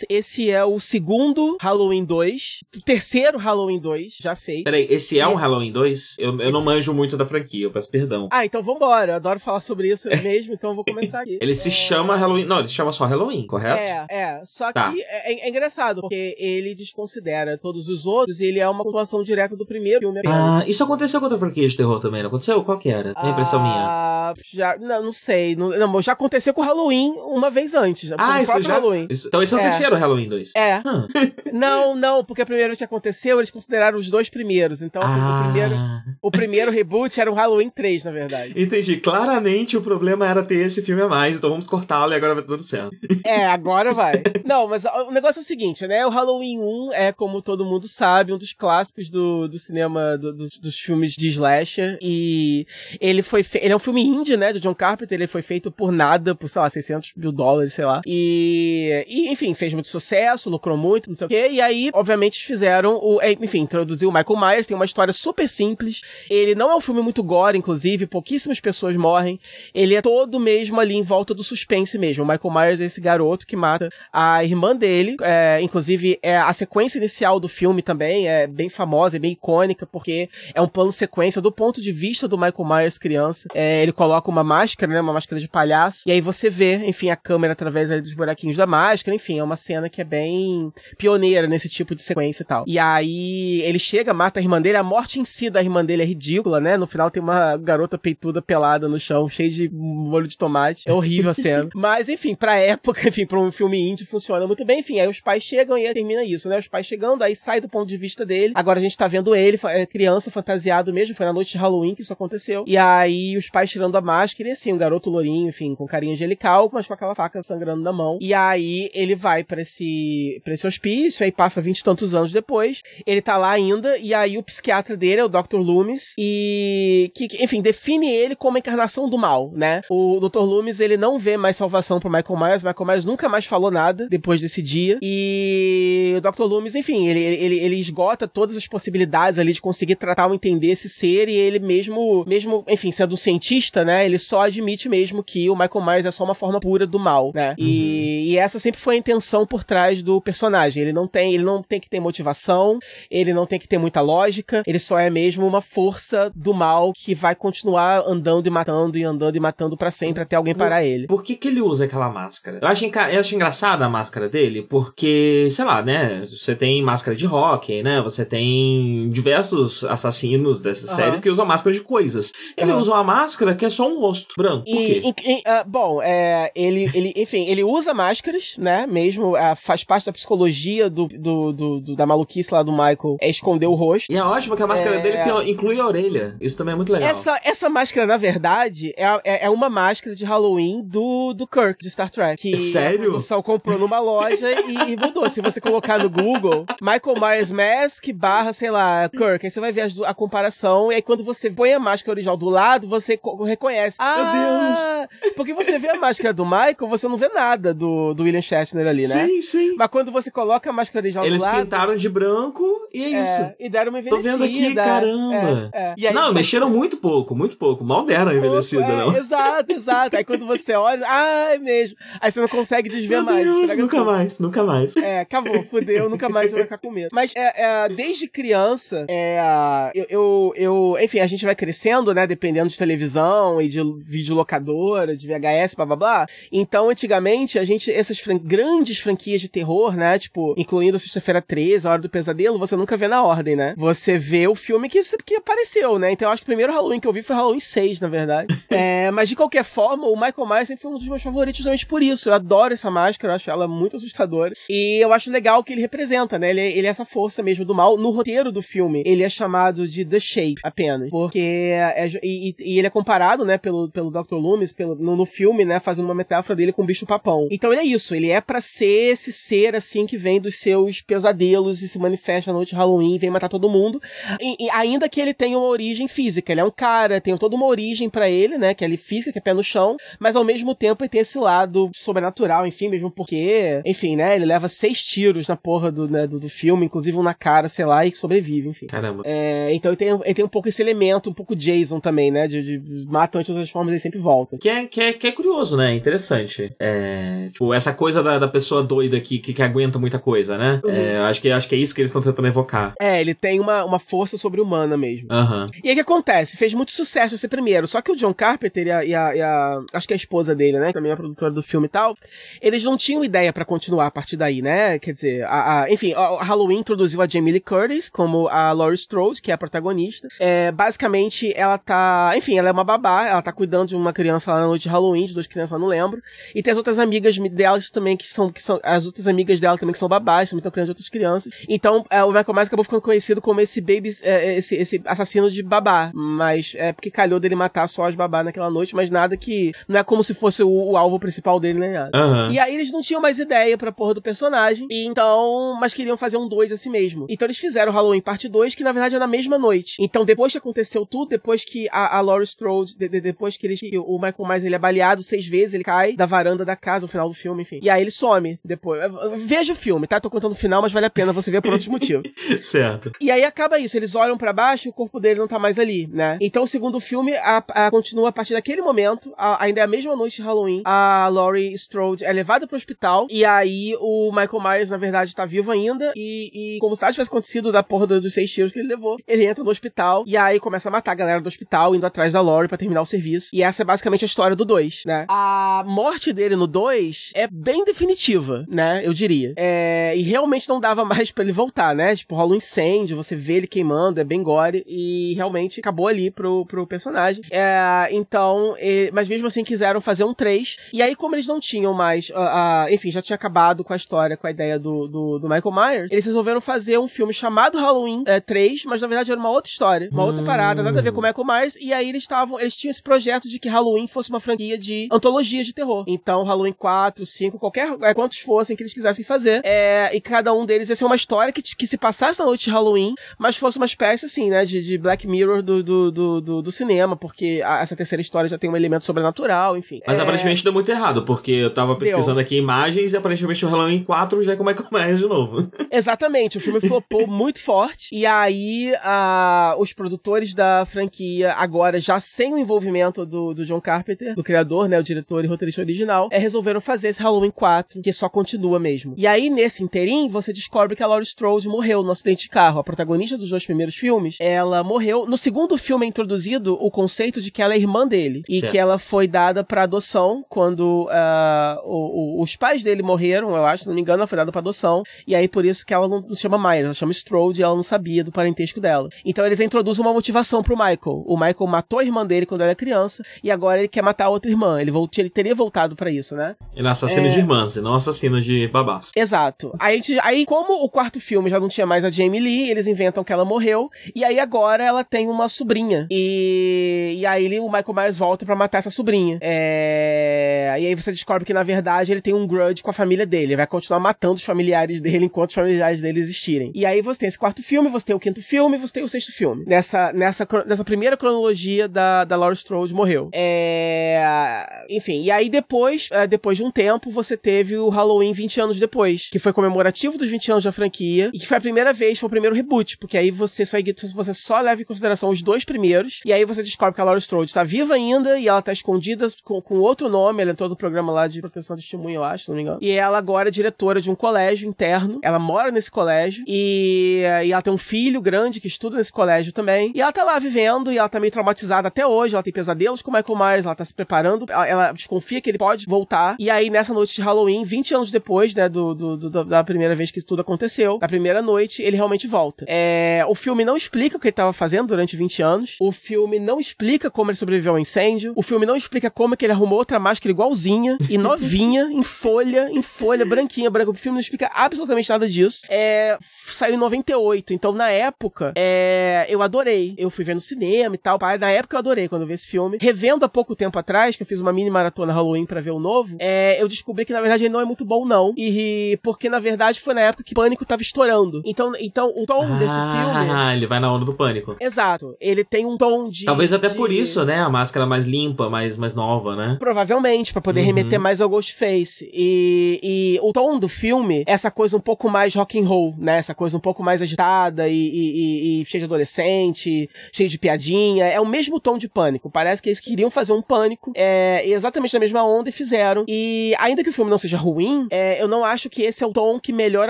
esse 0.09 0.49
é 0.49 0.63
o 0.65 0.79
segundo 0.79 1.57
Halloween 1.61 2.03
2, 2.03 2.59
o 2.77 2.81
terceiro 2.81 3.28
Halloween 3.37 3.79
2 3.79 4.17
já 4.19 4.35
feito. 4.35 4.65
Peraí, 4.65 4.87
esse 4.89 5.19
é 5.19 5.27
um 5.27 5.35
Halloween 5.35 5.71
2? 5.71 6.15
Eu, 6.17 6.31
eu 6.31 6.41
esse... 6.41 6.51
não 6.51 6.61
manjo 6.61 6.93
muito 6.93 7.15
da 7.15 7.25
franquia, 7.25 7.65
eu 7.65 7.71
peço 7.71 7.89
perdão. 7.89 8.27
Ah, 8.31 8.45
então 8.45 8.61
vambora. 8.61 9.13
Eu 9.13 9.15
adoro 9.15 9.39
falar 9.39 9.61
sobre 9.61 9.91
isso 9.91 10.07
mesmo, 10.23 10.53
então 10.53 10.71
eu 10.71 10.75
vou 10.75 10.85
começar 10.85 11.21
aqui. 11.21 11.37
ele 11.41 11.51
é... 11.51 11.55
se 11.55 11.71
chama 11.71 12.15
Halloween. 12.15 12.45
Não, 12.45 12.59
ele 12.59 12.67
se 12.67 12.73
chama 12.73 12.91
só 12.91 13.05
Halloween, 13.05 13.45
correto? 13.45 13.79
É, 13.79 14.05
é. 14.09 14.41
Só 14.45 14.71
tá. 14.71 14.91
que 14.91 15.01
é, 15.01 15.45
é, 15.45 15.49
engraçado, 15.49 16.01
porque 16.01 16.35
ele 16.37 16.75
desconsidera 16.75 17.57
todos 17.57 17.87
os 17.87 18.05
outros 18.05 18.39
e 18.39 18.45
ele 18.45 18.59
é 18.59 18.67
uma 18.67 18.83
continuação 18.83 19.23
direta 19.23 19.55
do 19.55 19.65
primeiro 19.65 19.99
filme. 19.99 20.21
Ah, 20.27 20.63
isso 20.67 20.83
aconteceu 20.83 21.19
com 21.19 21.25
outra 21.25 21.39
franquia 21.39 21.67
de 21.67 21.75
terror 21.75 21.99
também, 21.99 22.21
não 22.21 22.27
aconteceu? 22.27 22.63
Qual 22.63 22.77
que 22.77 22.89
era? 22.89 23.13
É 23.15 23.29
impressão 23.29 23.59
ah, 23.61 24.33
minha. 24.33 24.33
Já, 24.53 24.77
não, 24.77 25.03
não 25.03 25.13
sei. 25.13 25.55
Não, 25.55 25.69
não, 25.69 26.01
já 26.01 26.13
aconteceu 26.13 26.53
com 26.53 26.61
o 26.61 26.65
Halloween 26.65 27.13
uma 27.17 27.49
vez 27.49 27.73
antes. 27.73 28.11
Ah, 28.17 28.41
isso 28.41 28.61
já? 28.61 28.73
Halloween. 28.73 29.07
Isso, 29.09 29.27
então 29.27 29.41
esse 29.41 29.53
é 29.53 29.57
o 29.57 29.59
é. 29.59 29.63
terceiro 29.63 29.95
Halloween 29.95 30.29
2. 30.29 30.51
É. 30.55 30.81
não, 31.51 31.95
não, 31.95 32.23
porque 32.23 32.45
primeiro 32.45 32.75
que 32.75 32.83
aconteceu, 33.19 33.37
eles 33.37 33.51
consideraram 33.51 33.97
os 33.97 34.09
dois 34.09 34.29
primeiros. 34.29 34.81
Então, 34.81 35.01
ah. 35.03 35.39
o, 35.39 35.43
primeiro, 35.43 35.75
o 36.21 36.31
primeiro 36.31 36.71
reboot 36.71 37.19
era 37.19 37.29
o 37.29 37.33
Halloween 37.33 37.69
3, 37.69 38.05
na 38.05 38.11
verdade. 38.11 38.53
Entendi. 38.55 38.97
Claramente 38.97 39.75
o 39.75 39.81
problema 39.81 40.27
era 40.27 40.43
ter 40.43 40.65
esse 40.65 40.81
filme 40.81 41.01
a 41.01 41.07
mais, 41.07 41.35
então 41.35 41.49
vamos 41.49 41.67
cortá-lo 41.67 42.13
e 42.13 42.15
agora 42.15 42.35
vai 42.35 42.43
tudo 42.43 42.63
certo. 42.63 42.95
É, 43.25 43.45
agora 43.45 43.91
vai. 43.91 44.13
Não, 44.45 44.67
mas 44.67 44.85
o 44.85 45.11
negócio 45.11 45.39
é 45.39 45.41
o 45.41 45.45
seguinte, 45.45 45.85
né? 45.85 46.05
O 46.05 46.09
Halloween 46.09 46.59
1 46.59 46.89
é, 46.93 47.11
como 47.11 47.41
todo 47.41 47.65
mundo 47.65 47.87
sabe, 47.87 48.31
um 48.31 48.37
dos 48.37 48.53
clássicos 48.53 49.09
do, 49.09 49.47
do 49.47 49.59
cinema, 49.59 50.17
do, 50.17 50.33
do, 50.33 50.47
dos 50.61 50.79
filmes 50.79 51.13
de 51.13 51.27
slasher. 51.29 51.97
E 52.01 52.65
ele 52.99 53.21
foi 53.21 53.43
fe... 53.43 53.59
ele 53.61 53.73
é 53.73 53.75
um 53.75 53.79
filme 53.79 54.01
indie, 54.01 54.37
né? 54.37 54.53
Do 54.53 54.59
John 54.59 54.73
Carpenter. 54.73 55.17
Ele 55.17 55.27
foi 55.27 55.41
feito 55.41 55.71
por 55.71 55.91
nada, 55.91 56.33
por, 56.33 56.49
sei 56.49 56.61
lá, 56.61 56.69
600 56.69 57.13
mil 57.15 57.31
dólares, 57.31 57.73
sei 57.73 57.85
lá. 57.85 58.01
E, 58.05 59.05
e 59.07 59.29
enfim, 59.29 59.53
fez 59.53 59.73
muito 59.73 59.87
sucesso, 59.87 60.49
lucrou 60.49 60.77
muito, 60.77 61.09
não 61.09 61.17
sei 61.17 61.25
o 61.25 61.29
quê. 61.29 61.49
E 61.51 61.61
aí, 61.61 61.89
obviamente, 61.93 62.45
fizeram 62.45 62.99
o, 63.09 63.19
é, 63.21 63.31
enfim, 63.31 63.61
introduziu 63.61 64.09
o 64.09 64.13
Michael 64.13 64.39
Myers, 64.39 64.67
tem 64.67 64.75
uma 64.75 64.85
história 64.85 65.11
super 65.11 65.49
simples. 65.49 66.01
Ele 66.29 66.53
não 66.53 66.69
é 66.69 66.75
um 66.75 66.81
filme 66.81 67.01
muito 67.01 67.23
gore, 67.23 67.57
inclusive, 67.57 68.05
pouquíssimas 68.05 68.59
pessoas 68.59 68.95
morrem. 68.95 69.39
Ele 69.73 69.95
é 69.95 70.01
todo 70.01 70.39
mesmo 70.39 70.79
ali 70.79 70.93
em 70.93 71.01
volta 71.01 71.33
do 71.33 71.43
suspense 71.43 71.97
mesmo. 71.97 72.23
O 72.23 72.27
Michael 72.27 72.53
Myers 72.53 72.81
é 72.81 72.85
esse 72.85 73.01
garoto 73.01 73.47
que 73.47 73.55
mata 73.55 73.89
a 74.13 74.43
irmã 74.43 74.75
dele. 74.75 75.17
É, 75.21 75.59
inclusive, 75.59 76.19
é 76.21 76.37
a 76.37 76.53
sequência 76.53 76.99
inicial 76.99 77.39
do 77.39 77.49
filme 77.49 77.81
também 77.81 78.27
é 78.27 78.45
bem 78.45 78.69
famosa, 78.69 79.17
é 79.17 79.19
bem 79.19 79.31
icônica, 79.31 79.87
porque 79.87 80.29
é 80.53 80.61
um 80.61 80.67
plano 80.67 80.91
sequência 80.91 81.41
do 81.41 81.51
ponto 81.51 81.81
de 81.81 81.91
vista 81.91 82.27
do 82.27 82.37
Michael 82.37 82.65
Myers 82.65 82.99
criança. 82.99 83.47
É, 83.55 83.81
ele 83.81 83.91
coloca 83.91 84.29
uma 84.29 84.43
máscara, 84.43 84.91
né? 84.91 85.01
Uma 85.01 85.13
máscara 85.13 85.41
de 85.41 85.47
palhaço. 85.47 86.03
E 86.05 86.11
aí 86.11 86.21
você 86.21 86.49
vê, 86.49 86.75
enfim, 86.85 87.09
a 87.09 87.15
câmera 87.15 87.53
através 87.53 87.89
dos 87.89 88.13
buraquinhos 88.13 88.55
da 88.55 88.67
máscara. 88.67 89.15
Enfim, 89.15 89.39
é 89.39 89.43
uma 89.43 89.55
cena 89.55 89.89
que 89.89 89.99
é 89.99 90.03
bem 90.03 90.71
pioneira 90.97 91.47
nesse 91.47 91.67
tipo 91.67 91.95
de 91.95 92.03
sequência 92.03 92.43
e 92.43 92.45
tal. 92.45 92.63
E 92.67 92.77
aí 92.99 93.61
ele 93.61 93.79
chega, 93.79 94.13
mata 94.13 94.39
a 94.39 94.43
irmã 94.43 94.61
dele. 94.61 94.77
A 94.77 94.83
morte 94.83 95.19
em 95.19 95.25
si 95.25 95.49
da 95.49 95.61
irmã 95.61 95.83
dele 95.83 96.03
é 96.03 96.05
ridícula, 96.05 96.59
né? 96.59 96.77
No 96.77 96.87
final 96.87 97.09
tem 97.09 97.21
uma 97.21 97.57
garota 97.57 97.97
peituda 97.97 98.41
pelada 98.41 98.87
no 98.87 98.99
chão, 98.99 99.27
cheia 99.27 99.49
de 99.49 99.69
molho 99.69 100.27
de 100.27 100.37
tomate. 100.37 100.83
É 100.87 100.93
horrível 100.93 101.31
a 101.31 101.33
cena. 101.33 101.69
Mas, 101.75 102.09
enfim, 102.09 102.35
pra 102.35 102.55
época, 102.57 103.07
enfim, 103.07 103.25
pra 103.25 103.39
um 103.39 103.51
filme 103.51 103.79
indie, 103.79 104.05
funciona 104.05 104.45
muito 104.45 104.63
bem. 104.65 104.79
Enfim, 104.79 104.99
aí 104.99 105.07
os 105.07 105.19
pais 105.19 105.43
chegam 105.43 105.77
e 105.77 105.93
termina 105.93 106.23
isso, 106.23 106.47
né? 106.49 106.57
Os 106.57 106.67
pais 106.67 106.85
chegando, 106.85 107.23
aí 107.23 107.35
sai 107.35 107.61
do 107.61 107.69
ponto 107.69 107.87
de 107.87 107.97
vista 107.97 108.25
dele. 108.25 108.53
Agora 108.55 108.79
a 108.79 108.81
gente 108.81 108.97
tá 108.97 109.07
vendo 109.07 109.35
ele, 109.35 109.59
é, 109.65 109.85
criança, 109.85 110.31
fantasiado 110.31 110.93
mesmo. 110.93 111.15
Foi 111.15 111.25
na 111.25 111.33
noite 111.33 111.51
de 111.51 111.57
Halloween 111.57 111.95
que 111.95 112.01
isso 112.01 112.13
aconteceu. 112.13 112.63
E 112.67 112.77
aí 112.77 113.35
os 113.37 113.49
pais 113.49 113.69
tirando 113.69 113.95
a 113.95 114.01
máscara 114.01 114.49
e 114.49 114.51
assim, 114.51 114.73
um 114.73 114.77
garoto 114.77 115.09
lourinho, 115.09 115.49
enfim, 115.49 115.75
com 115.75 115.85
carinha 115.85 116.13
angelical, 116.13 116.69
mas 116.71 116.87
com 116.87 116.93
aquela 116.93 117.15
faca 117.15 117.41
sangrando 117.41 117.81
na 117.81 117.91
mão. 117.91 118.17
E 118.21 118.33
aí 118.33 118.89
ele 118.93 119.15
vai 119.15 119.43
para 119.43 119.61
esse, 119.61 120.41
pra 120.43 120.53
esse 120.53 120.67
hospício, 120.67 121.23
aí 121.23 121.31
passa 121.31 121.61
vinte 121.61 121.79
e 121.79 121.83
tantos 121.83 122.13
anos 122.13 122.31
depois. 122.31 122.81
Ele 123.05 123.21
tá 123.21 123.37
lá 123.37 123.51
ainda, 123.51 123.97
e 123.97 124.13
aí 124.13 124.37
o 124.37 124.43
psiquiatra 124.43 124.95
dele 124.95 125.21
é 125.21 125.25
o 125.25 125.29
Dr. 125.29 125.57
Loomis, 125.57 126.13
e 126.17 127.11
que, 127.15 127.27
enfim, 127.43 127.61
define 127.61 128.11
ele 128.11 128.35
como 128.35 128.57
a 128.57 128.59
encarnação 128.59 129.09
do 129.09 129.17
mal, 129.17 129.51
né? 129.53 129.81
O 129.89 130.19
Dr. 130.19 130.39
Loomis, 130.39 130.79
ele 130.79 130.97
não 130.97 131.17
vê 131.17 131.37
mais 131.37 131.57
salvação 131.57 131.99
pro 131.99 132.09
Michael 132.09 132.39
Myers, 132.39 132.63
Michael 132.63 132.85
Myers 132.85 133.05
nunca 133.05 133.29
mais 133.29 133.45
falou 133.45 133.71
nada 133.71 134.07
depois 134.09 134.41
desse 134.41 134.61
dia, 134.61 134.97
e 135.01 136.13
o 136.17 136.21
Dr. 136.21 136.43
Loomis, 136.43 136.75
enfim, 136.75 137.07
ele, 137.07 137.19
ele, 137.19 137.59
ele 137.59 137.75
esgota 137.75 138.27
todas 138.27 138.55
as 138.55 138.67
possibilidades 138.67 139.39
ali 139.39 139.53
de 139.53 139.61
conseguir 139.61 139.95
tratar 139.95 140.27
ou 140.27 140.33
entender 140.33 140.71
esse 140.71 140.89
ser, 140.89 141.29
e 141.29 141.35
ele 141.35 141.59
mesmo, 141.59 142.25
mesmo, 142.25 142.63
enfim, 142.67 142.91
sendo 142.91 143.13
um 143.13 143.17
cientista, 143.17 143.83
né, 143.85 144.05
ele 144.05 144.19
só 144.19 144.41
admite 144.41 144.89
mesmo 144.89 145.23
que 145.23 145.49
o 145.49 145.55
Michael 145.55 145.85
Myers 145.85 146.05
é 146.05 146.11
só 146.11 146.23
uma 146.23 146.35
forma 146.35 146.59
pura 146.59 146.85
do 146.85 146.99
mal, 146.99 147.31
né? 147.33 147.55
Uhum. 147.59 147.65
E, 147.65 148.31
e 148.31 148.37
essa 148.37 148.59
sempre 148.59 148.79
foi 148.79 148.95
a 148.95 148.97
intenção 148.97 149.45
por 149.45 149.63
trás 149.63 150.01
do 150.01 150.21
personagem. 150.21 150.81
Ele 150.81 150.93
não 150.93 151.07
tem, 151.07 151.33
ele 151.33 151.43
não 151.43 151.61
tem 151.61 151.79
que 151.79 151.89
ter 151.89 151.99
motivação, 151.99 152.78
ele 153.09 153.33
não 153.33 153.45
tem 153.45 153.59
que 153.59 153.67
ter 153.67 153.77
muita 153.77 154.01
lógica, 154.01 154.63
ele 154.65 154.79
só 154.79 154.99
é 154.99 155.09
mesmo 155.09 155.45
uma 155.45 155.61
força 155.61 156.31
do 156.35 156.53
mal 156.53 156.93
que 156.93 157.13
vai 157.15 157.35
continuar 157.35 158.03
andando 158.05 158.47
e 158.47 158.49
matando 158.49 158.97
e 158.97 159.03
andando 159.03 159.35
e 159.35 159.39
matando 159.39 159.77
para 159.77 159.91
sempre 159.91 160.23
até 160.23 160.35
alguém 160.35 160.55
parar 160.55 160.83
ele. 160.83 161.07
Por 161.07 161.23
que, 161.23 161.35
que 161.35 161.47
ele 161.47 161.61
usa 161.61 161.85
aquela 161.85 162.09
máscara? 162.09 162.59
Eu 162.61 162.67
acho, 162.67 162.85
eu 162.85 163.19
acho 163.19 163.35
engraçada 163.35 163.85
a 163.85 163.89
máscara 163.89 164.29
dele, 164.29 164.61
porque, 164.61 165.47
sei 165.51 165.65
lá, 165.65 165.81
né? 165.81 166.21
Você 166.25 166.55
tem 166.55 166.81
máscara 166.81 167.15
de 167.15 167.25
rock, 167.25 167.81
né? 167.83 168.01
Você 168.01 168.25
tem 168.25 169.09
diversos 169.09 169.83
assassinos 169.83 170.61
dessas 170.61 170.89
uhum. 170.89 170.95
séries 170.95 171.19
que 171.19 171.29
usam 171.29 171.45
máscara 171.45 171.73
de 171.73 171.81
coisas. 171.81 172.31
Ele 172.57 172.71
uhum. 172.71 172.79
usa 172.79 172.91
uma 172.91 173.03
máscara 173.03 173.55
que 173.55 173.65
é 173.65 173.69
só 173.69 173.87
um 173.87 173.99
rosto 173.99 174.33
branco. 174.37 174.65
Por 174.65 174.81
e, 174.81 175.13
quê? 175.13 175.13
E, 175.25 175.35
uh, 175.39 175.67
bom, 175.67 176.01
é, 176.01 176.51
ele, 176.55 176.89
ele, 176.93 177.13
enfim, 177.15 177.45
ele 177.47 177.63
usa 177.63 177.93
máscaras, 177.93 178.55
né? 178.57 178.85
Mesmo, 178.87 179.35
uh, 179.35 179.55
faz 179.55 179.83
parte 179.83 180.05
da 180.05 180.13
psicologia 180.13 180.89
do, 180.89 181.07
do, 181.07 181.53
do, 181.53 181.79
do, 181.79 181.95
da 181.95 182.05
maluquice 182.05 182.53
lá 182.53 182.63
do 182.63 182.68
Michael, 182.71 183.17
é 183.21 183.29
esconder 183.29 183.67
o 183.67 183.73
rosto. 183.73 184.11
E 184.11 184.17
é 184.17 184.23
ótimo 184.23 184.55
que 184.55 184.63
a 184.63 184.67
máscara 184.67 184.97
é... 184.97 185.01
dele 185.01 185.17
tem, 185.17 185.49
inclui 185.49 185.79
a 185.79 185.85
orelha. 185.85 186.35
Isso 186.39 186.57
também 186.57 186.73
é 186.73 186.75
muito 186.75 186.91
legal. 186.91 187.09
Essa, 187.09 187.39
essa 187.43 187.69
máscara, 187.69 188.05
na 188.05 188.17
verdade, 188.17 188.93
é, 188.95 189.05
é, 189.23 189.45
é 189.45 189.49
uma 189.49 189.69
máscara 189.69 190.15
de 190.15 190.25
Halloween 190.25 190.81
do, 190.83 191.33
do 191.33 191.47
Kirk, 191.47 191.81
de 191.81 191.89
Star 191.89 192.09
Trek. 192.09 192.41
Que 192.41 192.57
Sério? 192.57 192.99
A 192.99 193.03
produção 193.09 193.41
comprou 193.41 193.79
numa 193.79 193.99
loja 193.99 194.49
e, 194.61 194.93
e, 194.93 194.97
mudou. 194.97 195.29
Se 195.29 195.41
você 195.41 195.59
colocar 195.61 195.99
no 195.99 196.09
Google, 196.09 196.65
Michael 196.81 197.19
Myers 197.19 197.51
Mask 197.51 198.07
barra, 198.13 198.53
sei 198.53 198.69
lá, 198.71 199.09
Kirk, 199.09 199.45
aí 199.45 199.51
você 199.51 199.59
vai 199.59 199.71
ver 199.71 199.81
a, 199.81 200.09
a 200.09 200.13
comparação, 200.13 200.91
e 200.91 200.95
aí 200.95 201.01
quando 201.01 201.23
você 201.23 201.49
põe 201.49 201.73
a 201.73 201.79
máscara 201.79 202.13
original 202.13 202.37
do 202.37 202.49
lado, 202.49 202.87
você 202.87 203.19
reconhece. 203.45 203.97
Ah, 203.99 204.15
Meu 204.17 205.07
Deus! 205.09 205.33
Porque 205.35 205.53
você 205.53 205.79
vê 205.79 205.89
a 205.89 205.95
máscara 205.95 206.33
do 206.33 206.45
Michael, 206.45 206.87
você 206.89 207.07
não 207.07 207.17
vê 207.17 207.29
nada 207.29 207.73
do, 207.73 208.13
do 208.13 208.23
William 208.23 208.41
Shatner 208.41 208.87
ali, 208.87 209.07
né? 209.07 209.25
Sim, 209.25 209.41
sim. 209.41 209.75
Mas 209.77 209.87
quando 209.87 210.11
você 210.11 210.31
coloca 210.31 210.69
a 210.69 210.73
máscara 210.73 211.03
original 211.03 211.25
Eles 211.25 211.39
do 211.39 211.43
lado... 211.43 211.55
Eles 211.55 211.63
pintaram 211.65 211.95
de 211.95 212.09
branco 212.09 212.58
e 212.93 213.03
é, 213.03 213.13
é, 213.13 213.23
isso. 213.23 213.51
E 213.59 213.69
deram 213.69 213.91
uma 213.91 213.99
envelhecida. 213.99 214.33
Tô 214.33 214.39
vendo 214.39 214.43
aqui, 214.43 214.75
caramba. 214.75 215.69
É, 215.73 215.95
é. 215.97 216.07
Aí, 216.07 216.13
não, 216.13 216.33
mexeram 216.33 216.69
muito 216.69 216.97
pouco, 216.97 217.35
muito 217.35 217.57
pouco. 217.57 217.83
Mal 217.83 218.05
deram 218.05 218.31
a 218.31 218.35
envelhecida, 218.35 218.83
é, 218.83 218.97
não. 218.97 219.15
Exato, 219.15 219.71
exato. 219.71 220.15
Aí 220.15 220.23
quando 220.23 220.45
você 220.45 220.73
olha, 220.73 221.05
ai, 221.07 221.57
mesmo. 221.57 221.97
Aí 222.19 222.31
você 222.31 222.39
não 222.39 222.47
consegue 222.47 222.89
desver 222.89 223.21
mais. 223.21 223.45
Deus, 223.45 223.77
nunca 223.77 223.97
tudo. 223.97 224.05
mais, 224.05 224.39
nunca 224.39 224.63
mais. 224.63 224.95
É, 224.95 225.19
acabou, 225.21 225.63
fudeu, 225.63 226.09
nunca 226.09 226.29
mais 226.29 226.51
vai 226.51 226.63
ficar 226.63 226.77
com 226.77 226.91
medo. 226.91 227.09
Mas 227.11 227.33
é, 227.35 227.85
é, 227.85 227.89
desde 227.89 228.27
criança, 228.27 229.05
é, 229.09 229.91
eu, 229.93 230.05
eu, 230.09 230.53
eu, 230.55 230.97
enfim, 231.01 231.19
a 231.19 231.27
gente 231.27 231.45
vai 231.45 231.55
crescendo, 231.55 232.13
né, 232.13 232.25
dependendo 232.25 232.69
de 232.69 232.77
televisão 232.77 233.61
e 233.61 233.67
de 233.67 233.79
videolocadora, 233.99 235.15
de 235.15 235.27
VHS, 235.27 235.75
blá 235.75 235.85
blá 235.85 235.95
blá. 235.95 236.27
Então, 236.51 236.89
antigamente, 236.89 237.59
a 237.59 237.63
gente, 237.63 237.91
essas 237.91 238.19
fran 238.19 238.37
grandes 238.37 238.99
franquias 238.99 239.41
de 239.41 239.49
terror, 239.49 239.95
né, 239.95 240.17
tipo, 240.17 240.53
incluindo 240.57 240.97
Sexta-feira 240.97 241.41
13, 241.41 241.87
A 241.87 241.91
Hora 241.91 242.01
do 242.01 242.09
Pesadelo, 242.09 242.48
você 242.57 242.75
nunca 242.75 242.97
vê 242.97 243.07
na 243.07 243.23
ordem, 243.23 243.55
né? 243.55 243.73
Você 243.77 244.17
vê 244.17 244.47
o 244.47 244.55
filme 244.55 244.89
que, 244.89 244.99
que 245.25 245.35
apareceu, 245.35 245.99
né? 245.99 246.11
Então 246.11 246.27
eu 246.27 246.31
acho 246.33 246.41
que 246.41 246.45
o 246.45 246.53
primeiro 246.53 246.73
Halloween 246.73 246.99
que 246.99 247.07
eu 247.07 247.13
vi 247.13 247.21
foi 247.21 247.35
Halloween 247.35 247.59
6, 247.59 247.99
na 247.99 248.07
verdade. 248.07 248.47
é, 248.69 249.11
mas 249.11 249.29
de 249.29 249.35
qualquer 249.35 249.63
forma, 249.63 250.07
o 250.07 250.15
Michael 250.15 250.47
Myers 250.47 250.67
sempre 250.67 250.81
foi 250.81 250.91
um 250.91 250.97
dos 250.97 251.07
meus 251.07 251.21
favoritos 251.21 251.57
justamente 251.57 251.85
por 251.85 252.01
isso. 252.01 252.29
Eu 252.29 252.33
adoro 252.33 252.73
essa 252.73 252.89
máscara, 252.89 253.33
eu 253.33 253.35
acho 253.35 253.49
ela 253.49 253.67
muito 253.67 253.97
assustadora. 253.97 254.53
E 254.69 254.97
eu 255.01 255.13
acho 255.13 255.29
legal 255.31 255.59
o 255.59 255.63
que 255.63 255.73
ele 255.73 255.81
representa, 255.81 256.39
né? 256.39 256.49
Ele, 256.49 256.61
ele 256.61 256.87
é 256.87 256.89
essa 256.89 257.05
força 257.05 257.43
mesmo 257.43 257.65
do 257.65 257.75
mal. 257.75 257.97
No 257.97 258.09
roteiro 258.09 258.51
do 258.51 258.61
filme, 258.61 259.03
ele 259.05 259.23
é 259.23 259.29
chamado 259.29 259.87
de 259.87 260.05
The 260.05 260.19
Shape 260.19 260.59
apenas. 260.63 261.09
Porque. 261.09 261.39
É, 261.39 262.07
e, 262.23 262.55
e, 262.59 262.79
ele 262.79 262.87
é 262.87 262.89
comparado, 262.89 263.45
né, 263.45 263.57
pelo, 263.57 263.89
pelo 263.89 264.09
Dr. 264.09 264.35
Loomis, 264.35 264.73
pelo, 264.73 264.95
no, 264.95 265.15
no 265.15 265.25
filme, 265.25 265.65
né, 265.65 265.79
fazendo 265.79 266.05
uma 266.05 266.15
metáfora 266.15 266.55
dele 266.55 266.71
com 266.71 266.83
o 266.83 266.85
bicho 266.85 267.05
papão. 267.05 267.47
Então 267.51 267.71
ele 267.71 267.81
é 267.81 267.85
isso, 267.85 268.15
ele 268.15 268.29
é 268.29 268.41
para 268.41 268.61
ser 268.61 269.11
esse 269.11 269.31
ser 269.31 269.75
assim 269.75 270.05
que 270.05 270.17
vem 270.17 270.39
dos 270.39 270.59
seus 270.59 271.01
pesadelos 271.01 271.81
e 271.81 271.87
se 271.87 271.99
manifesta 271.99 272.28
na 272.47 272.53
noite 272.53 272.69
de 272.69 272.75
Halloween, 272.75 273.17
vem 273.17 273.29
matar 273.29 273.49
todo 273.49 273.69
mundo. 273.69 274.01
E, 274.39 274.65
e, 274.65 274.69
ainda 274.69 275.09
que 275.09 275.19
ele 275.19 275.33
tenha 275.33 275.57
uma 275.57 275.67
origem 275.67 276.07
física, 276.07 276.51
ele 276.51 276.61
é 276.61 276.63
um 276.63 276.71
cara, 276.71 277.21
tem 277.21 277.35
toda 277.37 277.55
uma 277.55 277.65
origem 277.65 278.09
para 278.09 278.29
ele, 278.29 278.57
né, 278.57 278.73
que 278.73 278.83
é 278.83 278.87
ali 278.87 278.97
física, 278.97 279.31
que 279.31 279.39
é 279.39 279.41
pé 279.41 279.53
no 279.53 279.63
chão, 279.63 279.97
mas 280.19 280.35
ao 280.35 280.43
mesmo 280.43 280.73
tempo 280.75 281.03
ele 281.03 281.09
tem 281.09 281.21
esse 281.21 281.37
lado 281.37 281.89
sobrenatural, 281.93 282.65
enfim, 282.65 282.89
mesmo 282.89 283.09
porque, 283.09 283.81
enfim, 283.85 284.15
né, 284.15 284.35
ele 284.35 284.45
leva 284.45 284.67
seis 284.67 285.03
tiros 285.03 285.47
na 285.47 285.55
porra 285.55 285.91
do, 285.91 286.07
né, 286.07 286.27
do, 286.27 286.39
do 286.39 286.49
filme, 286.49 286.85
inclusive 286.85 287.17
um 287.17 287.23
na 287.23 287.33
cara, 287.33 287.67
sei 287.67 287.85
lá, 287.85 288.05
e 288.05 288.15
sobrevive, 288.15 288.69
enfim. 288.69 288.87
Caramba. 288.87 289.23
É, 289.25 289.73
então 289.73 289.91
ele 289.91 289.97
tem, 289.97 290.09
ele 290.09 290.33
tem 290.33 290.45
um 290.45 290.49
pouco 290.49 290.69
esse 290.69 290.81
elemento, 290.81 291.29
um 291.29 291.33
pouco 291.33 291.55
Jason 291.55 291.99
também, 291.99 292.31
né, 292.31 292.47
de, 292.47 292.61
de 292.79 293.05
mata 293.07 293.39
antes 293.39 293.53
das 293.53 293.69
formas 293.69 293.91
ele 293.91 293.99
sempre 293.99 294.19
volta. 294.19 294.57
Que 294.57 294.69
é, 294.69 294.85
que 294.85 295.01
é, 295.01 295.13
que 295.13 295.27
é 295.27 295.31
curioso, 295.31 295.77
né, 295.77 295.93
interessante. 295.93 296.73
É, 296.79 297.49
tipo, 297.51 297.73
essa 297.73 297.93
coisa 297.93 298.21
da, 298.21 298.37
da 298.37 298.47
pessoa 298.47 298.83
doida 298.83 299.19
que, 299.19 299.39
que, 299.39 299.53
que 299.53 299.61
aguenta 299.61 299.99
muita 299.99 300.19
coisa, 300.19 300.57
né? 300.57 300.81
Uhum. 300.83 300.91
É, 300.91 301.17
acho, 301.19 301.41
que, 301.41 301.49
acho 301.49 301.67
que 301.67 301.75
é 301.75 301.77
isso 301.77 301.93
que 301.93 302.01
eles 302.01 302.09
estão 302.09 302.18
tentando 302.21 302.47
evocar. 302.47 302.93
É, 302.99 303.19
ele 303.21 303.33
tem 303.33 303.59
uma, 303.59 303.83
uma 303.83 303.99
força 303.99 304.37
sobre-humana 304.37 304.97
mesmo. 304.97 305.27
Uhum. 305.31 305.65
E 305.83 305.89
aí 305.89 305.93
o 305.93 305.95
que 305.95 306.01
acontece? 306.01 306.57
Fez 306.57 306.73
muito 306.73 306.91
sucesso 306.91 307.35
esse 307.35 307.47
primeiro, 307.47 307.87
só 307.87 308.01
que 308.01 308.11
o 308.11 308.15
John 308.15 308.33
Carpenter 308.33 308.87
e 308.87 308.91
a, 308.91 309.05
e 309.05 309.15
a, 309.15 309.35
e 309.35 309.41
a 309.41 309.81
acho 309.93 310.07
que 310.07 310.13
a 310.13 310.17
esposa 310.17 310.55
dele, 310.55 310.79
né, 310.79 310.93
também 310.93 311.11
é 311.11 311.13
a 311.13 311.17
produtora 311.17 311.51
do 311.51 311.61
filme 311.61 311.87
e 311.87 311.89
tal, 311.89 312.15
eles 312.61 312.83
não 312.83 312.97
tinham 312.97 313.23
ideia 313.23 313.51
para 313.53 313.65
continuar 313.65 314.07
a 314.07 314.11
partir 314.11 314.37
daí, 314.37 314.61
né? 314.61 314.99
Quer 314.99 315.13
dizer, 315.13 315.43
a, 315.43 315.81
a, 315.81 315.91
enfim, 315.91 316.13
a 316.13 316.43
Halloween 316.43 316.79
introduziu 316.79 317.21
a 317.21 317.27
Jamie 317.27 317.53
Lee 317.53 317.61
Curtis 317.61 318.09
como 318.09 318.47
a 318.47 318.71
Laurie 318.71 318.95
Strode, 318.95 319.41
que 319.41 319.51
é 319.51 319.53
a 319.53 319.57
protagonista. 319.57 320.27
É, 320.39 320.71
basicamente, 320.71 321.53
ela 321.55 321.77
tá, 321.77 322.33
enfim, 322.35 322.57
ela 322.57 322.69
é 322.69 322.71
uma 322.71 322.83
babá, 322.83 323.27
ela 323.27 323.41
tá 323.41 323.51
cuidando 323.51 323.89
de 323.89 323.95
uma 323.95 324.13
criança 324.13 324.53
lá 324.53 324.61
na 324.61 324.67
noite 324.67 324.83
de 324.83 324.89
Halloween, 324.89 325.25
de 325.25 325.33
duas 325.33 325.47
crianças, 325.47 325.79
não 325.79 325.87
lembro. 325.87 326.21
E 326.53 326.61
tem 326.61 326.71
as 326.71 326.77
outras 326.77 326.99
amigas 326.99 327.37
delas 327.37 327.89
também 327.89 328.15
que 328.17 328.27
são, 328.27 328.51
que 328.51 328.61
são, 328.61 328.79
as 328.83 329.05
outras 329.05 329.27
amigas 329.27 329.59
dela 329.59 329.77
também 329.77 329.93
que 329.93 329.99
são 329.99 330.07
babás, 330.07 330.49
também 330.49 330.59
estão 330.59 330.71
criando 330.71 330.89
outras 330.89 331.09
crianças. 331.09 331.53
Então, 331.67 332.05
é, 332.09 332.23
o 332.23 332.27
Michael 332.27 332.53
Myers 332.53 332.67
acabou 332.67 332.83
ficando 332.83 333.01
conhecido 333.01 333.41
como 333.41 333.61
esse 333.61 333.79
baby, 333.79 334.09
é, 334.23 334.57
esse, 334.57 334.75
esse 334.75 335.01
assassino 335.05 335.49
de 335.49 335.61
babá. 335.61 336.11
Mas 336.13 336.73
é 336.75 336.91
porque 336.91 337.11
calhou 337.11 337.39
dele 337.39 337.55
matar 337.55 337.87
só 337.87 338.05
as 338.05 338.15
babá 338.15 338.43
naquela 338.43 338.69
noite, 338.69 338.95
mas 338.95 339.11
nada 339.11 339.37
que, 339.37 339.73
não 339.87 339.99
é 339.99 340.03
como 340.03 340.23
se 340.23 340.33
fosse 340.33 340.63
o, 340.63 340.69
o 340.69 340.97
alvo 340.97 341.19
principal 341.19 341.59
dele, 341.59 341.79
né? 341.79 342.09
Uhum. 342.13 342.51
E 342.51 342.59
aí 342.59 342.75
eles 342.75 342.91
não 342.91 343.01
tinham 343.01 343.21
mais 343.21 343.39
ideia 343.39 343.77
pra 343.77 343.91
porra 343.91 344.15
do 344.15 344.21
personagem, 344.21 344.87
e 344.89 345.05
então, 345.05 345.77
mas 345.79 345.93
queriam 345.93 346.17
fazer 346.17 346.37
um 346.37 346.47
2 346.47 346.71
assim 346.71 346.89
mesmo. 346.89 347.25
Então 347.29 347.45
eles 347.45 347.57
fizeram 347.57 347.91
o 347.91 347.95
Halloween 347.95 348.21
parte 348.21 348.47
2, 348.47 348.75
que 348.75 348.83
na 348.83 348.91
verdade 348.91 349.15
é 349.15 349.19
na 349.19 349.27
mesma 349.27 349.57
noite. 349.57 349.97
Então 349.99 350.25
depois 350.25 350.51
que 350.51 350.57
aconteceu 350.57 351.05
tudo, 351.05 351.29
depois 351.29 351.63
que 351.63 351.87
a, 351.91 352.17
a 352.17 352.21
Laurie 352.21 352.45
Strode, 352.45 352.97
de, 352.97 353.07
de, 353.07 353.21
depois 353.21 353.57
que, 353.57 353.67
eles, 353.67 353.79
que 353.79 353.97
o 353.97 354.15
Michael 354.15 354.47
Myers 354.47 354.63
ele 354.63 354.75
é 354.75 354.79
baleado 354.79 355.21
seis 355.21 355.45
vezes, 355.45 355.73
ele 355.73 355.83
cai 355.83 356.15
da 356.15 356.25
varanda 356.25 356.65
da 356.65 356.75
casa 356.75 357.05
no 357.05 357.11
final 357.11 357.27
do 357.27 357.35
filme, 357.35 357.61
enfim. 357.61 357.79
E 357.81 357.89
aí 357.89 358.01
ele 358.01 358.11
some 358.11 358.59
depois. 358.63 359.01
Veja 359.37 359.73
o 359.73 359.75
filme, 359.75 360.07
tá? 360.07 360.19
Tô 360.19 360.29
contando 360.29 360.53
o 360.53 360.55
final, 360.55 360.81
mas 360.81 360.91
vale 360.91 361.05
a 361.05 361.09
pena 361.09 361.31
você 361.31 361.51
ver 361.51 361.61
por 361.61 361.71
outros 361.71 361.87
motivo. 361.99 362.23
certo. 362.63 363.11
E 363.19 363.31
aí 363.31 363.43
acaba 363.43 363.79
isso, 363.79 363.97
eles 363.97 364.15
olham 364.15 364.37
para 364.37 364.53
baixo 364.53 364.87
e 364.87 364.89
o 364.89 364.93
corpo 364.93 365.19
dele 365.19 365.39
não 365.39 365.47
tá 365.47 365.59
mais 365.59 365.77
ali, 365.77 366.07
né? 366.07 366.37
Então 366.41 366.63
o 366.63 366.67
segundo 366.67 366.99
filme 366.99 367.35
a, 367.37 367.63
a, 367.69 367.91
continua 367.91 368.29
a 368.29 368.31
partir 368.31 368.53
daquele 368.53 368.81
momento, 368.81 369.33
a, 369.37 369.63
ainda 369.63 369.81
é 369.81 369.83
a 369.83 369.87
mesma 369.87 370.15
noite 370.15 370.37
de 370.37 370.41
Halloween, 370.41 370.81
a 370.85 371.27
Laurie 371.31 371.73
Strode 371.73 372.23
é 372.23 372.31
levada 372.31 372.67
pro 372.67 372.77
hospital 372.77 373.27
e 373.29 373.45
aí 373.45 373.95
o 373.99 374.31
Michael 374.31 374.61
Myers, 374.61 374.89
na 374.89 374.97
verdade, 374.97 375.35
tá 375.35 375.45
vivo 375.45 375.71
ainda 375.71 376.11
e, 376.15 376.75
e 376.75 376.79
como 376.79 376.95
se 376.95 377.01
nada 377.01 377.13
tivesse 377.13 377.29
acontecido 377.29 377.71
da 377.71 377.83
porra 377.83 378.07
dos 378.07 378.33
seis 378.33 378.51
tiros 378.51 378.71
que 378.71 378.79
ele 378.79 378.87
levou, 378.87 379.17
ele 379.27 379.45
entra 379.45 379.63
no 379.63 379.69
hospital 379.69 380.23
e 380.25 380.37
aí 380.37 380.59
começa 380.59 380.89
a 380.89 380.91
matar 380.91 381.11
a 381.11 381.15
galera 381.15 381.41
do 381.41 381.47
hospital, 381.47 381.95
indo 381.95 382.05
atrás 382.05 382.33
da 382.33 382.41
Laurie 382.41 382.67
para 382.67 382.77
terminar 382.77 383.01
o 383.01 383.05
serviço. 383.05 383.49
E 383.53 383.63
essa 383.63 383.81
é 383.81 383.85
basicamente 383.85 384.23
a 384.23 384.27
história 384.27 384.55
do 384.55 384.65
2, 384.65 385.03
né? 385.05 385.25
A 385.27 385.83
morte 385.85 386.31
dele 386.31 386.55
no 386.55 386.67
2 386.67 387.31
é 387.33 387.47
bem 387.47 387.83
definitiva, 387.83 388.65
né? 388.67 389.01
Eu 389.03 389.13
diria. 389.13 389.53
É, 389.55 390.13
e 390.15 390.21
realmente 390.21 390.67
não 390.69 390.79
dava 390.79 391.03
mais 391.05 391.31
para 391.31 391.43
ele 391.43 391.51
voltar, 391.51 391.88
né? 391.93 392.15
Tipo, 392.15 392.35
rola 392.35 392.53
um 392.53 392.55
incêndio, 392.55 393.17
você 393.17 393.35
vê 393.35 393.53
ele 393.53 393.67
queimando, 393.67 394.19
é 394.19 394.23
bem 394.23 394.41
gore, 394.41 394.83
e 394.87 395.33
realmente 395.35 395.79
acabou 395.79 396.07
ali 396.07 396.31
pro, 396.31 396.65
pro 396.65 396.87
personagem. 396.87 397.43
É, 397.51 398.07
então, 398.11 398.75
e, 398.79 399.09
mas 399.13 399.27
mesmo 399.27 399.47
assim 399.47 399.63
quiseram 399.63 400.01
fazer 400.01 400.23
um 400.23 400.33
3, 400.33 400.77
e 400.93 401.01
aí 401.01 401.15
como 401.15 401.35
eles 401.35 401.47
não 401.47 401.59
tinham 401.59 401.93
mais, 401.93 402.29
uh, 402.29 402.33
uh, 402.33 402.93
enfim, 402.93 403.11
já 403.11 403.21
tinha 403.21 403.35
acabado 403.35 403.83
com 403.83 403.93
a 403.93 403.95
história, 403.95 404.37
com 404.37 404.47
a 404.47 404.51
ideia 404.51 404.79
do, 404.79 405.07
do, 405.07 405.39
do 405.39 405.49
Michael 405.49 405.71
Myers, 405.71 406.11
eles 406.11 406.25
resolveram 406.25 406.61
fazer 406.61 406.97
um 406.97 407.07
filme 407.07 407.33
chamado 407.33 407.77
Halloween 407.77 408.23
é, 408.25 408.39
3, 408.39 408.85
mas 408.85 409.01
na 409.01 409.07
verdade 409.07 409.31
era 409.31 409.39
uma 409.39 409.49
outra 409.49 409.69
história, 409.69 410.09
uma 410.11 410.23
hum. 410.23 410.27
outra 410.27 410.43
parada, 410.43 410.83
nada 410.83 410.99
a 410.99 411.01
ver 411.01 411.11
com 411.11 411.21
o 411.21 411.23
Michael 411.23 411.45
Myers, 411.45 411.77
e 411.79 411.93
aí 411.93 412.09
eles 412.09 412.23
estavam, 412.23 412.59
eles 412.59 412.75
tinham 412.75 412.91
esse 412.91 413.01
projeto 413.01 413.47
de 413.47 413.59
que 413.59 413.69
Halloween 413.69 414.07
fosse 414.07 414.29
uma 414.29 414.39
franquia 414.39 414.77
de 414.77 415.07
antologia 415.11 415.63
de 415.63 415.73
terror. 415.73 416.03
Então, 416.07 416.43
Halloween 416.43 416.73
4, 416.73 417.25
5, 417.25 417.59
qualquer, 417.59 417.95
é, 418.01 418.13
quantos 418.13 418.39
fossem 418.39 418.75
que 418.75 418.83
eles 418.83 418.93
quisessem 418.93 419.23
fazer, 419.23 419.61
é, 419.63 420.09
e 420.13 420.21
cada 420.21 420.53
um 420.53 420.65
deles 420.65 420.89
ia 420.89 420.95
ser 420.95 421.05
uma 421.05 421.15
história 421.15 421.51
que, 421.51 421.61
que 421.79 421.87
se 421.87 421.97
passasse 421.97 422.37
na 422.39 422.45
noite 422.45 422.65
de 422.65 422.71
Halloween, 422.71 423.15
mas 423.37 423.55
fosse 423.55 423.77
uma 423.77 423.85
espécie, 423.85 424.25
assim, 424.25 424.49
né, 424.49 424.65
de, 424.65 424.83
de 424.83 424.97
Black 424.97 425.25
Mirror 425.25 425.63
do, 425.63 425.81
do, 425.81 426.11
do, 426.11 426.61
do, 426.61 426.71
cinema, 426.71 427.15
porque 427.15 427.61
a, 427.65 427.79
essa 427.79 427.95
terceira 427.95 428.21
história 428.21 428.49
já 428.49 428.57
tem 428.57 428.69
um 428.69 428.75
elemento 428.75 429.05
sobrenatural, 429.05 429.77
enfim. 429.77 430.01
Mas 430.05 430.19
é... 430.19 430.21
aparentemente 430.21 430.61
deu 430.61 430.73
muito 430.73 430.91
errado, 430.91 431.23
porque 431.23 431.51
eu 431.53 431.73
tava 431.73 431.95
pesquisando 431.95 432.35
deu. 432.35 432.43
aqui 432.43 432.57
imagens 432.57 433.13
e 433.13 433.17
aparentemente 433.17 433.65
o 433.65 433.69
Halloween 433.69 434.03
4 434.03 434.43
já 434.43 434.51
é 434.51 434.55
com 434.57 434.63
Michael 434.65 434.89
Myers 434.91 435.19
de 435.19 435.25
novo. 435.25 435.71
Exatamente, 435.89 436.57
o 436.57 436.61
filme 436.61 436.81
flopou 436.81 437.25
muito 437.31 437.61
forte, 437.61 438.09
e 438.13 438.25
aí 438.25 438.93
a, 439.01 439.75
os 439.79 439.93
produtores 439.93 440.53
da 440.53 440.85
franquia, 440.85 441.53
agora 441.53 442.01
já 442.01 442.19
sem 442.19 442.53
o 442.53 442.57
envolvimento 442.57 443.25
do, 443.25 443.53
do 443.53 443.65
John 443.65 443.79
Carpenter, 443.79 444.35
do 444.35 444.43
criador, 444.43 444.89
né, 444.89 444.99
o 444.99 445.03
diretor 445.03 445.45
e 445.45 445.47
roteirista 445.47 445.81
original, 445.81 446.27
é, 446.29 446.37
resolveram 446.37 446.81
fazer 446.81 447.07
esse 447.07 447.23
Halloween 447.23 447.51
4, 447.51 448.01
que 448.01 448.11
só 448.11 448.27
continua 448.27 448.79
mesmo. 448.79 449.13
E 449.15 449.25
aí, 449.25 449.49
nesse 449.49 449.81
interim, 449.81 450.27
você 450.27 450.51
descobre 450.51 450.93
que 450.93 451.03
a 451.03 451.07
Laurie 451.07 451.25
Strode 451.25 451.68
morreu 451.69 452.03
no 452.03 452.11
acidente 452.11 452.43
de 452.43 452.49
carro. 452.49 452.79
A 452.79 452.83
protagonista 452.83 453.37
dos 453.37 453.49
dois 453.49 453.65
primeiros 453.65 453.95
filmes, 453.95 454.37
ela 454.39 454.83
morreu. 454.83 455.25
No 455.25 455.37
segundo 455.37 455.77
filme 455.77 456.05
é 456.05 456.09
introduzido 456.09 456.73
o 456.73 456.91
conceito 456.91 457.41
de 457.41 457.51
que 457.51 457.61
ela 457.61 457.73
é 457.73 457.77
irmã 457.77 458.07
dele. 458.07 458.41
E 458.49 458.59
certo. 458.59 458.71
que 458.71 458.77
ela 458.77 458.99
foi 458.99 459.27
dada 459.27 459.63
para 459.63 459.83
adoção 459.83 460.43
quando 460.49 461.05
uh, 461.05 461.79
o, 461.85 462.39
o, 462.39 462.43
os 462.43 462.55
pais 462.55 462.83
dele 462.83 463.03
morreram, 463.03 463.55
eu 463.55 463.65
acho, 463.65 463.83
se 463.83 463.89
não 463.89 463.95
me 463.95 464.01
engano, 464.01 464.19
ela 464.19 464.27
foi 464.27 464.37
dada 464.37 464.51
pra 464.51 464.59
adoção. 464.59 465.03
E 465.27 465.35
aí, 465.35 465.47
por 465.47 465.65
isso 465.65 465.85
que 465.85 465.93
ela 465.93 466.07
não, 466.07 466.21
não 466.21 466.35
se 466.35 466.41
chama 466.41 466.57
Myers, 466.57 466.85
ela 466.85 466.93
chama 466.93 467.11
Strode 467.11 467.61
e 467.61 467.63
ela 467.63 467.75
não 467.75 467.83
sabia 467.83 468.23
do 468.23 468.31
parentesco 468.31 468.79
dela. 468.79 469.09
Então, 469.23 469.45
eles 469.45 469.59
introduzem 469.59 470.03
uma 470.03 470.13
motivação 470.13 470.63
pro 470.63 470.75
Michael. 470.75 471.23
O 471.25 471.35
Michael 471.37 471.67
matou 471.67 471.99
a 471.99 472.03
irmã 472.03 472.25
dele 472.25 472.45
quando 472.45 472.61
ela 472.61 472.71
era 472.71 472.75
criança 472.75 473.23
e 473.43 473.51
agora 473.51 473.79
ele 473.79 473.87
quer 473.87 474.01
matar 474.01 474.25
a 474.25 474.29
outra 474.29 474.49
irmã. 474.49 474.81
Ele, 474.81 474.91
volt, 474.91 475.17
ele 475.17 475.29
teria 475.29 475.53
voltado 475.53 475.95
para 475.95 476.09
isso, 476.09 476.35
né? 476.35 476.55
Ele 476.75 476.87
é 476.87 476.91
assassino 476.91 477.27
é... 477.27 477.29
de 477.29 477.39
irmãs 477.39 477.75
e 477.75 477.81
não 477.81 477.95
assassino 477.95 478.41
de 478.41 478.67
babás. 478.67 479.11
Exato. 479.15 479.73
Aí, 479.79 480.01
aí, 480.23 480.45
como 480.45 480.83
o 480.83 480.89
quarto 480.89 481.19
filme 481.19 481.49
já 481.49 481.58
não 481.59 481.67
tinha 481.67 481.85
mais 481.85 482.03
a 482.03 482.09
Jamie 482.09 482.39
Lee, 482.39 482.69
eles 482.69 482.87
inventam 482.87 483.23
que 483.23 483.33
ela 483.33 483.45
morreu. 483.45 483.89
E 484.15 484.23
aí 484.23 484.39
agora 484.39 484.83
ela 484.83 485.03
tem 485.03 485.27
uma 485.27 485.49
sobrinha. 485.49 486.07
E, 486.11 487.15
e 487.17 487.25
aí 487.25 487.45
ele, 487.45 487.59
o 487.59 487.65
Michael 487.65 487.93
Myers 487.93 488.17
volta 488.17 488.45
para 488.45 488.55
matar 488.55 488.79
essa 488.79 488.89
sobrinha. 488.89 489.37
É... 489.41 490.75
E 490.79 490.87
aí 490.87 490.95
você 490.95 491.11
descobre 491.11 491.45
que 491.45 491.53
na 491.53 491.63
verdade 491.63 492.11
ele 492.11 492.21
tem 492.21 492.33
um 492.33 492.47
grudge 492.47 492.81
com 492.83 492.89
a 492.89 492.93
família 492.93 493.25
dele. 493.25 493.49
Ele 493.49 493.55
vai 493.55 493.67
continuar 493.67 493.99
matando 493.99 494.35
os 494.35 494.43
familiares 494.43 494.99
dele 495.01 495.25
enquanto 495.25 495.49
os 495.49 495.55
familiares 495.55 496.01
dele 496.01 496.19
existirem. 496.19 496.71
E 496.73 496.85
aí 496.85 497.01
você 497.01 497.21
tem 497.21 497.27
esse 497.27 497.39
quarto 497.39 497.63
filme, 497.63 497.89
você 497.89 498.07
tem 498.07 498.15
o 498.15 498.19
quinto 498.19 498.41
filme, 498.41 498.77
você 498.77 498.93
tem 498.93 499.03
o 499.03 499.07
sexto 499.07 499.31
filme. 499.31 499.65
Nessa, 499.65 500.13
nessa, 500.13 500.47
nessa 500.65 500.83
primeira 500.83 501.17
cronologia 501.17 501.87
da, 501.87 502.23
da 502.23 502.35
Laura 502.35 502.53
Strode 502.53 502.93
morreu. 502.93 503.29
É... 503.33 504.85
Enfim, 504.89 505.23
e 505.23 505.31
aí 505.31 505.49
depois, 505.49 506.09
é, 506.11 506.27
depois 506.27 506.57
de 506.57 506.63
um 506.63 506.71
tempo, 506.71 507.11
você 507.11 507.35
teve 507.35 507.77
o 507.77 507.89
Halloween 507.89 508.33
20 508.33 508.61
anos 508.61 508.79
depois, 508.79 509.29
que 509.29 509.39
foi 509.39 509.53
comemorativo 509.53 510.17
dos 510.17 510.29
20 510.29 510.51
anos 510.51 510.63
da 510.63 510.71
franquia, 510.71 511.29
que 511.41 511.47
foi 511.47 511.57
a 511.57 511.61
primeira 511.61 511.93
vez, 511.93 512.19
foi 512.19 512.27
o 512.27 512.29
primeiro 512.29 512.55
reboot, 512.55 512.97
porque 512.97 513.17
aí 513.17 513.31
você 513.31 513.65
só, 513.65 513.77
você 514.13 514.33
só 514.33 514.59
leva 514.61 514.81
em 514.81 514.85
consideração 514.85 515.29
os 515.29 515.41
dois 515.41 515.63
primeiros, 515.63 516.21
e 516.25 516.33
aí 516.33 516.45
você 516.45 516.63
descobre 516.63 516.95
que 516.95 517.01
a 517.01 517.03
Laura 517.03 517.19
Strode 517.19 517.49
está 517.49 517.63
viva 517.63 517.93
ainda, 517.93 518.37
e 518.39 518.47
ela 518.47 518.59
está 518.59 518.71
escondida 518.71 519.27
com, 519.43 519.61
com 519.61 519.75
outro 519.79 520.09
nome, 520.09 520.41
ela 520.41 520.51
entrou 520.51 520.69
no 520.69 520.75
programa 520.75 521.11
lá 521.11 521.27
de 521.27 521.41
proteção 521.41 521.75
de 521.75 521.81
testemunha, 521.81 522.15
eu 522.15 522.23
acho, 522.23 522.45
se 522.45 522.49
não 522.49 522.55
me 522.55 522.63
engano. 522.63 522.79
E 522.81 522.91
ela 522.91 523.17
agora 523.17 523.49
é 523.49 523.51
diretora 523.51 524.01
de 524.01 524.09
um 524.09 524.15
colégio 524.15 524.67
interno, 524.67 525.19
ela 525.21 525.39
mora 525.39 525.71
nesse 525.71 525.91
colégio, 525.91 526.43
e, 526.47 527.21
e 527.45 527.51
ela 527.51 527.61
tem 527.61 527.73
um 527.73 527.77
filho 527.77 528.21
grande 528.21 528.59
que 528.59 528.67
estuda 528.67 528.97
nesse 528.97 529.11
colégio 529.11 529.53
também, 529.53 529.91
e 529.93 530.01
ela 530.01 530.11
tá 530.11 530.23
lá 530.23 530.39
vivendo, 530.39 530.91
e 530.91 530.97
ela 530.97 531.09
tá 531.09 531.19
meio 531.19 531.31
traumatizada 531.31 531.87
até 531.87 532.05
hoje, 532.05 532.35
ela 532.35 532.43
tem 532.43 532.53
pesadelos 532.53 533.01
com 533.01 533.11
o 533.11 533.13
Michael 533.13 533.37
Myers, 533.37 533.65
ela 533.65 533.75
tá 533.75 533.85
se 533.85 533.93
preparando, 533.93 534.45
ela, 534.49 534.67
ela 534.67 534.91
desconfia 534.91 535.41
que 535.41 535.49
ele 535.49 535.57
pode 535.57 535.85
voltar, 535.85 536.35
e 536.39 536.49
aí 536.49 536.69
nessa 536.69 536.93
noite 536.93 537.15
de 537.15 537.21
Halloween, 537.21 537.63
20 537.63 537.95
anos 537.95 538.11
depois, 538.11 538.55
né, 538.55 538.67
do, 538.67 538.93
do, 538.93 539.17
do, 539.17 539.45
da 539.45 539.63
primeira 539.63 539.95
vez 539.95 540.11
que 540.11 540.21
tudo 540.21 540.41
aconteceu, 540.41 540.97
da 540.97 541.07
primeira 541.07 541.28
noite, 541.41 541.81
ele 541.81 541.95
realmente 541.95 542.27
volta. 542.27 542.65
É, 542.67 543.23
o 543.27 543.35
filme 543.35 543.63
não 543.63 543.77
explica 543.77 544.17
o 544.17 544.19
que 544.19 544.27
ele 544.27 544.31
estava 544.31 544.53
fazendo 544.53 544.87
durante 544.87 545.15
20 545.15 545.41
anos, 545.41 545.75
o 545.79 545.91
filme 545.91 546.39
não 546.39 546.59
explica 546.59 547.09
como 547.09 547.31
ele 547.31 547.37
sobreviveu 547.37 547.73
ao 547.73 547.79
incêndio, 547.79 548.33
o 548.35 548.41
filme 548.41 548.65
não 548.65 548.75
explica 548.75 549.09
como 549.09 549.33
é 549.33 549.37
que 549.37 549.45
ele 549.45 549.53
arrumou 549.53 549.79
outra 549.79 549.99
máscara 549.99 550.31
igualzinha, 550.31 550.97
e 551.09 551.17
novinha, 551.19 551.89
em 551.91 552.03
folha, 552.03 552.69
em 552.71 552.81
folha, 552.81 553.25
branquinha, 553.25 553.69
branca. 553.69 553.91
O 553.91 553.93
filme 553.93 554.15
não 554.15 554.21
explica 554.21 554.49
absolutamente 554.53 555.09
nada 555.09 555.27
disso. 555.27 555.65
É, 555.69 556.17
saiu 556.47 556.75
em 556.75 556.77
98, 556.77 557.53
então 557.53 557.71
na 557.71 557.89
época, 557.89 558.53
é, 558.55 559.25
eu 559.29 559.41
adorei. 559.41 559.95
Eu 559.97 560.09
fui 560.09 560.23
ver 560.25 560.33
no 560.33 560.41
cinema 560.41 560.95
e 560.95 560.97
tal, 560.97 561.19
na 561.39 561.51
época 561.51 561.75
eu 561.75 561.79
adorei 561.79 562.07
quando 562.07 562.23
eu 562.23 562.27
vi 562.27 562.33
esse 562.33 562.47
filme. 562.47 562.77
Revendo 562.81 563.25
há 563.25 563.29
pouco 563.29 563.55
tempo 563.55 563.77
atrás, 563.77 564.15
que 564.15 564.23
eu 564.23 564.27
fiz 564.27 564.39
uma 564.39 564.53
mini 564.53 564.69
maratona 564.69 565.13
Halloween 565.13 565.45
para 565.45 565.61
ver 565.61 565.71
o 565.71 565.79
novo, 565.79 566.15
é, 566.19 566.61
eu 566.61 566.67
descobri 566.67 567.05
que 567.05 567.13
na 567.13 567.21
verdade 567.21 567.43
ele 567.43 567.53
não 567.53 567.61
é 567.61 567.65
muito 567.65 567.85
bom, 567.85 568.05
não. 568.05 568.33
E 568.37 568.99
porque 569.03 569.29
na 569.29 569.39
verdade 569.39 569.79
foi 569.79 569.93
na 569.93 570.01
época 570.01 570.23
que 570.23 570.33
Pânico 570.33 570.65
tava 570.65 570.81
estourando. 570.81 571.18
Então, 571.45 571.73
então 571.79 572.13
o 572.15 572.25
tom 572.25 572.43
ah, 572.43 572.57
desse 572.57 572.75
filme. 572.75 573.31
Ah, 573.31 573.55
ele 573.55 573.67
vai 573.67 573.79
na 573.79 573.91
onda 573.91 574.05
do 574.05 574.13
Pânico. 574.13 574.55
Exato. 574.59 575.15
Ele 575.19 575.43
tem 575.43 575.65
um 575.65 575.77
tom 575.77 576.09
de. 576.09 576.25
Talvez 576.25 576.53
até 576.53 576.69
de... 576.69 576.75
por 576.75 576.91
isso, 576.91 577.23
né? 577.25 577.39
A 577.39 577.49
máscara 577.49 577.85
mais 577.85 578.05
limpa, 578.05 578.49
mais, 578.49 578.77
mais 578.77 578.93
nova, 578.93 579.35
né? 579.35 579.57
Provavelmente, 579.59 580.31
para 580.31 580.41
poder 580.41 580.61
uhum. 580.61 580.67
remeter 580.67 580.99
mais 580.99 581.21
ao 581.21 581.29
Ghostface. 581.29 582.09
E, 582.13 582.79
e 582.81 583.19
o 583.21 583.31
tom 583.33 583.59
do 583.59 583.67
filme, 583.67 584.23
essa 584.25 584.51
coisa 584.51 584.77
um 584.77 584.79
pouco 584.79 585.09
mais 585.09 585.35
rock 585.35 585.59
and 585.59 585.67
roll, 585.67 585.95
né? 585.97 586.17
Essa 586.17 586.35
coisa 586.35 586.57
um 586.57 586.59
pouco 586.59 586.83
mais 586.83 587.01
agitada 587.01 587.67
e, 587.67 587.73
e, 587.73 588.59
e, 588.59 588.61
e 588.61 588.65
cheia 588.65 588.81
de 588.81 588.85
adolescente, 588.85 589.89
cheia 590.11 590.29
de 590.29 590.37
piadinha. 590.37 591.05
É 591.05 591.19
o 591.19 591.25
mesmo 591.25 591.59
tom 591.59 591.77
de 591.77 591.87
Pânico. 591.87 592.29
Parece 592.29 592.61
que 592.61 592.69
eles 592.69 592.79
queriam 592.79 593.09
fazer 593.09 593.33
um 593.33 593.41
Pânico 593.41 593.91
é, 593.95 594.47
exatamente 594.47 594.93
na 594.93 594.99
mesma 594.99 595.23
onda 595.23 595.49
e 595.49 595.51
fizeram. 595.51 596.05
E 596.07 596.53
ainda 596.57 596.83
que 596.83 596.89
o 596.89 596.93
filme 596.93 597.11
não 597.11 597.17
seja 597.17 597.37
ruim, 597.37 597.87
é, 597.89 598.21
eu 598.21 598.27
não 598.27 598.43
acho 598.43 598.69
que 598.69 598.83
esse 598.83 599.03
é 599.03 599.07
o 599.07 599.11
tom 599.11 599.39
que 599.39 599.51
melhor 599.51 599.89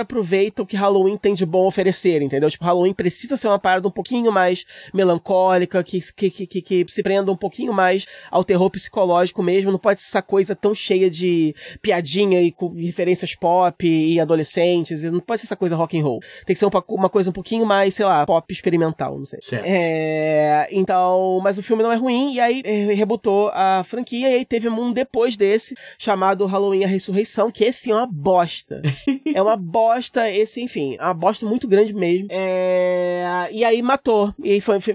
aproveita 0.00 0.62
o 0.62 0.66
que 0.66 0.76
Halloween 0.76 1.16
tem 1.20 1.34
de 1.34 1.46
bom 1.46 1.64
a 1.64 1.68
oferecer, 1.68 2.22
entendeu? 2.22 2.50
Tipo, 2.50 2.64
Halloween 2.64 2.92
precisa 2.92 3.36
ser 3.36 3.48
uma 3.48 3.58
parada 3.58 3.86
um 3.86 3.90
pouquinho 3.90 4.32
mais 4.32 4.64
melancólica, 4.92 5.82
que, 5.82 6.00
que, 6.12 6.30
que, 6.30 6.62
que, 6.62 6.86
se 6.88 7.02
prenda 7.02 7.30
um 7.30 7.36
pouquinho 7.36 7.72
mais 7.72 8.06
ao 8.30 8.44
terror 8.44 8.70
psicológico 8.70 9.42
mesmo. 9.42 9.70
Não 9.70 9.78
pode 9.78 10.00
ser 10.00 10.08
essa 10.08 10.22
coisa 10.22 10.54
tão 10.54 10.74
cheia 10.74 11.10
de 11.10 11.54
piadinha 11.82 12.40
e 12.40 12.54
referências 12.84 13.34
pop 13.34 13.86
e 13.86 14.20
adolescentes. 14.20 15.02
Não 15.04 15.20
pode 15.20 15.40
ser 15.40 15.46
essa 15.46 15.56
coisa 15.56 15.76
rock 15.76 15.98
and 15.98 16.02
roll. 16.02 16.20
Tem 16.46 16.54
que 16.54 16.58
ser 16.58 16.66
uma, 16.66 16.84
uma 16.88 17.08
coisa 17.08 17.30
um 17.30 17.32
pouquinho 17.32 17.66
mais, 17.66 17.94
sei 17.94 18.06
lá, 18.06 18.24
pop 18.26 18.52
experimental, 18.52 19.18
não 19.18 19.26
sei. 19.26 19.40
Certo. 19.40 19.64
É, 19.66 20.68
então, 20.70 21.40
mas 21.42 21.58
o 21.58 21.62
filme 21.62 21.82
não 21.82 21.92
é 21.92 21.96
ruim, 21.96 22.34
e 22.34 22.40
aí 22.40 22.62
rebutou 22.94 23.50
a 23.52 23.82
franquia, 23.84 24.30
e 24.30 24.34
aí 24.34 24.44
teve 24.44 24.68
um 24.68 24.92
depois 24.92 25.36
desse, 25.36 25.74
chamado 25.98 26.46
Halloween 26.46 26.84
a 26.84 26.88
Ressurreição, 26.88 27.50
que 27.50 27.64
esse 27.64 27.90
é 27.90 27.94
uma 27.94 28.06
bosta. 28.06 28.82
é 29.34 29.40
uma 29.40 29.56
bosta, 29.56 30.30
esse, 30.30 30.60
enfim, 30.60 30.96
é 30.98 31.09
uma 31.10 31.14
bosta 31.14 31.44
muito 31.44 31.66
grande 31.68 31.92
mesmo. 31.92 32.28
É, 32.30 33.48
e 33.52 33.64
aí 33.64 33.82
matou. 33.82 34.32
E 34.42 34.52
aí 34.52 34.60
foi, 34.60 34.80
foi, 34.80 34.94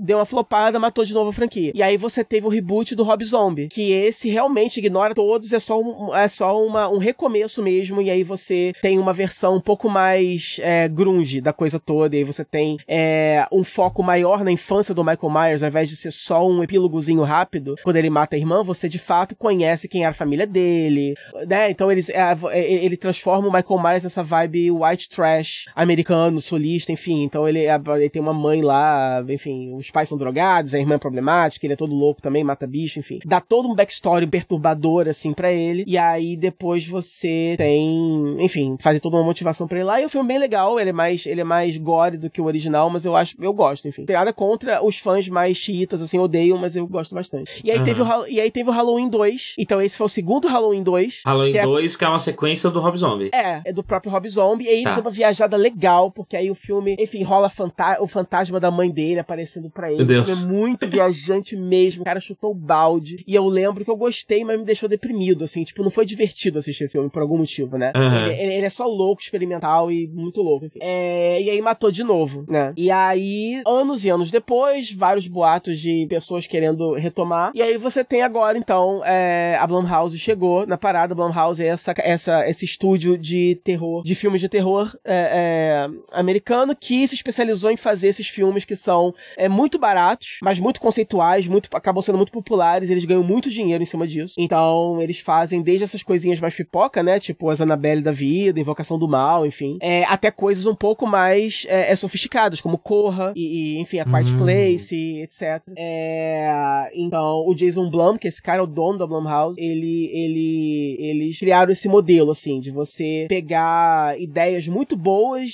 deu 0.00 0.18
uma 0.18 0.24
flopada, 0.24 0.78
matou 0.78 1.04
de 1.04 1.12
novo 1.12 1.30
a 1.30 1.32
franquia. 1.32 1.72
E 1.74 1.82
aí 1.82 1.96
você 1.96 2.24
teve 2.24 2.46
o 2.46 2.50
reboot 2.50 2.94
do 2.94 3.02
Rob 3.02 3.24
Zombie, 3.24 3.68
que 3.68 3.92
esse 3.92 4.28
realmente 4.28 4.78
ignora 4.78 5.14
todos, 5.14 5.52
é 5.52 5.58
só, 5.58 5.80
um, 5.80 6.14
é 6.14 6.28
só 6.28 6.64
uma, 6.64 6.88
um 6.88 6.98
recomeço 6.98 7.62
mesmo, 7.62 8.00
e 8.00 8.10
aí 8.10 8.22
você 8.22 8.72
tem 8.80 8.98
uma 8.98 9.12
versão 9.12 9.56
um 9.56 9.60
pouco 9.60 9.88
mais 9.88 10.58
é, 10.60 10.88
grunge 10.88 11.40
da 11.40 11.52
coisa 11.52 11.78
toda, 11.78 12.14
e 12.14 12.18
aí 12.18 12.24
você 12.24 12.44
tem 12.44 12.78
é, 12.86 13.46
um 13.52 13.64
foco 13.64 14.02
maior 14.02 14.44
na 14.44 14.52
infância 14.52 14.94
do 14.94 15.04
Michael 15.04 15.32
Myers, 15.32 15.62
ao 15.62 15.68
invés 15.68 15.88
de 15.88 15.96
ser 15.96 16.10
só 16.10 16.46
um 16.46 16.62
epílogozinho 16.62 17.22
rápido, 17.22 17.74
quando 17.82 17.96
ele 17.96 18.10
mata 18.10 18.36
a 18.36 18.38
irmã, 18.38 18.62
você 18.62 18.88
de 18.88 18.98
fato 18.98 19.36
conhece 19.36 19.88
quem 19.88 20.02
era 20.02 20.10
a 20.10 20.14
família 20.14 20.46
dele, 20.46 21.14
né? 21.46 21.70
Então 21.70 21.90
eles, 21.90 22.08
é, 22.08 22.36
é 22.50 22.84
ele 22.84 22.96
transforma 22.96 23.48
o 23.48 23.52
Michael 23.52 23.82
Myers 23.82 24.04
nessa 24.04 24.22
vibe 24.22 24.70
white 24.70 25.08
trash 25.08 25.47
trash 25.48 25.66
americano, 25.74 26.40
solista, 26.40 26.92
enfim. 26.92 27.22
Então 27.22 27.48
ele, 27.48 27.64
é, 27.64 27.80
ele 27.96 28.10
tem 28.10 28.20
uma 28.20 28.34
mãe 28.34 28.62
lá, 28.62 29.24
enfim, 29.28 29.74
os 29.74 29.90
pais 29.90 30.08
são 30.08 30.18
drogados, 30.18 30.74
a 30.74 30.78
irmã 30.78 30.94
é 30.94 30.98
problemática, 30.98 31.64
ele 31.66 31.72
é 31.72 31.76
todo 31.76 31.94
louco 31.94 32.20
também, 32.20 32.44
mata 32.44 32.66
bicho, 32.66 32.98
enfim. 32.98 33.18
Dá 33.24 33.40
todo 33.40 33.68
um 33.68 33.74
backstory 33.74 34.26
perturbador, 34.26 35.08
assim, 35.08 35.32
para 35.32 35.50
ele. 35.50 35.84
E 35.86 35.96
aí 35.96 36.36
depois 36.36 36.86
você 36.86 37.54
tem, 37.56 38.36
enfim, 38.38 38.76
fazer 38.80 39.00
toda 39.00 39.16
uma 39.16 39.24
motivação 39.24 39.66
para 39.66 39.78
ele 39.78 39.84
lá. 39.84 40.00
E 40.00 40.04
o 40.04 40.08
filme 40.08 40.26
é 40.26 40.34
bem 40.34 40.38
legal, 40.38 40.78
ele 40.78 40.90
é 40.90 40.92
mais, 40.92 41.26
ele 41.26 41.40
é 41.40 41.44
mais 41.44 41.76
gore 41.76 42.16
do 42.16 42.30
que 42.30 42.40
o 42.40 42.44
original, 42.44 42.90
mas 42.90 43.04
eu 43.04 43.16
acho, 43.16 43.36
eu 43.40 43.52
gosto, 43.52 43.88
enfim. 43.88 44.04
Tem 44.04 44.16
nada 44.16 44.32
contra 44.32 44.84
os 44.84 44.98
fãs 44.98 45.28
mais 45.28 45.56
chiitas, 45.56 46.02
assim, 46.02 46.18
odeiam, 46.18 46.58
mas 46.58 46.76
eu 46.76 46.86
gosto 46.86 47.14
bastante. 47.14 47.60
E 47.64 47.70
aí, 47.70 47.78
uhum. 47.78 47.84
teve, 47.84 48.02
o, 48.02 48.26
e 48.26 48.40
aí 48.40 48.50
teve 48.50 48.68
o 48.68 48.72
Halloween 48.72 49.08
2. 49.08 49.54
Então 49.58 49.80
esse 49.80 49.96
foi 49.96 50.06
o 50.06 50.08
segundo 50.08 50.48
Halloween 50.48 50.82
2. 50.82 51.22
Halloween 51.24 51.52
que 51.52 51.62
2, 51.62 51.94
é, 51.94 51.98
que 51.98 52.04
é 52.04 52.08
uma 52.08 52.18
sequência 52.18 52.70
do 52.70 52.80
Rob 52.80 52.96
Zombie. 52.96 53.30
É, 53.32 53.62
é 53.64 53.72
do 53.72 53.82
próprio 53.82 54.10
Rob 54.10 54.28
Zombie. 54.28 54.64
E 54.64 54.68
aí 54.68 54.82
tá. 54.82 54.94
deu 54.94 55.02
uma 55.02 55.10
viajada 55.38 55.56
legal, 55.56 56.10
porque 56.10 56.36
aí 56.36 56.50
o 56.50 56.54
filme, 56.54 56.96
enfim, 56.98 57.22
rola 57.22 57.48
fanta 57.48 58.02
o 58.02 58.06
fantasma 58.06 58.58
da 58.58 58.70
mãe 58.70 58.90
dele 58.90 59.20
aparecendo 59.20 59.70
pra 59.70 59.88
ele. 59.88 59.98
Meu 59.98 60.06
Deus. 60.06 60.44
é 60.44 60.46
muito 60.46 60.88
viajante 60.88 61.56
mesmo. 61.56 62.02
O 62.02 62.04
cara 62.04 62.18
chutou 62.18 62.50
o 62.50 62.54
balde. 62.54 63.22
E 63.26 63.34
eu 63.34 63.46
lembro 63.46 63.84
que 63.84 63.90
eu 63.90 63.96
gostei, 63.96 64.44
mas 64.44 64.58
me 64.58 64.64
deixou 64.64 64.88
deprimido, 64.88 65.44
assim. 65.44 65.62
Tipo, 65.62 65.82
não 65.82 65.90
foi 65.90 66.04
divertido 66.04 66.58
assistir 66.58 66.84
esse 66.84 66.92
filme 66.92 67.08
por 67.08 67.22
algum 67.22 67.38
motivo, 67.38 67.78
né? 67.78 67.92
Uhum. 67.94 68.26
Ele, 68.26 68.54
ele, 68.54 68.66
é 68.66 68.70
só 68.70 68.86
louco, 68.86 69.22
experimental 69.22 69.92
e 69.92 70.08
muito 70.08 70.42
louco. 70.42 70.66
Enfim. 70.66 70.78
É, 70.82 71.40
e 71.40 71.50
aí 71.50 71.62
matou 71.62 71.90
de 71.90 72.02
novo, 72.02 72.44
né? 72.48 72.72
E 72.76 72.90
aí, 72.90 73.62
anos 73.66 74.04
e 74.04 74.10
anos 74.10 74.30
depois, 74.30 74.90
vários 74.92 75.28
boatos 75.28 75.78
de 75.78 76.06
pessoas 76.08 76.46
querendo 76.46 76.94
retomar. 76.94 77.52
E 77.54 77.62
aí 77.62 77.76
você 77.76 78.02
tem 78.02 78.22
agora, 78.22 78.58
então, 78.58 79.02
é, 79.04 79.56
a 79.60 79.66
Blumhouse 79.66 80.18
chegou 80.18 80.66
na 80.66 80.76
parada. 80.76 81.14
Blumhouse 81.14 81.62
é 81.62 81.68
essa, 81.68 81.94
essa, 81.98 82.48
esse 82.48 82.64
estúdio 82.64 83.16
de 83.16 83.60
terror, 83.62 84.02
de 84.02 84.14
filmes 84.14 84.40
de 84.40 84.48
terror 84.48 84.96
é, 85.04 85.27
é, 85.30 85.88
americano 86.12 86.74
que 86.74 87.06
se 87.06 87.14
especializou 87.14 87.70
em 87.70 87.76
fazer 87.76 88.08
esses 88.08 88.28
filmes 88.28 88.64
que 88.64 88.76
são 88.76 89.14
é, 89.36 89.48
muito 89.48 89.78
baratos, 89.78 90.38
mas 90.42 90.58
muito 90.58 90.80
conceituais, 90.80 91.46
muito 91.46 91.68
acabam 91.74 92.02
sendo 92.02 92.16
muito 92.16 92.32
populares. 92.32 92.90
Eles 92.90 93.04
ganham 93.04 93.22
muito 93.22 93.50
dinheiro 93.50 93.82
em 93.82 93.86
cima 93.86 94.06
disso. 94.06 94.34
Então, 94.38 95.00
eles 95.00 95.18
fazem 95.20 95.62
desde 95.62 95.84
essas 95.84 96.02
coisinhas 96.02 96.40
mais 96.40 96.54
pipoca, 96.54 97.02
né? 97.02 97.20
Tipo 97.20 97.50
as 97.50 97.60
Annabelle 97.60 98.02
da 98.02 98.12
vida, 98.12 98.60
Invocação 98.60 98.98
do 98.98 99.08
Mal, 99.08 99.46
enfim. 99.46 99.78
É, 99.80 100.04
até 100.04 100.30
coisas 100.30 100.66
um 100.66 100.74
pouco 100.74 101.06
mais 101.06 101.66
é, 101.68 101.92
é 101.92 101.96
sofisticadas, 101.96 102.60
como 102.60 102.78
Corra 102.78 103.32
e, 103.34 103.76
e 103.76 103.78
enfim, 103.78 103.98
a 103.98 104.04
Quiet 104.04 104.34
hum. 104.34 104.38
Place, 104.38 105.20
etc. 105.22 105.62
É, 105.76 106.90
então, 106.94 107.44
o 107.46 107.54
Jason 107.54 107.88
Blum, 107.90 108.16
que 108.16 108.28
esse 108.28 108.42
cara 108.42 108.60
é 108.60 108.62
o 108.62 108.66
dono 108.66 108.98
da 108.98 109.06
Blumhouse, 109.06 109.60
ele, 109.60 110.10
ele, 110.12 110.96
eles 110.98 111.38
criaram 111.38 111.72
esse 111.72 111.88
modelo, 111.88 112.30
assim, 112.30 112.60
de 112.60 112.70
você 112.70 113.26
pegar 113.28 114.18
ideias 114.20 114.68
muito 114.68 114.96
boas 114.96 115.07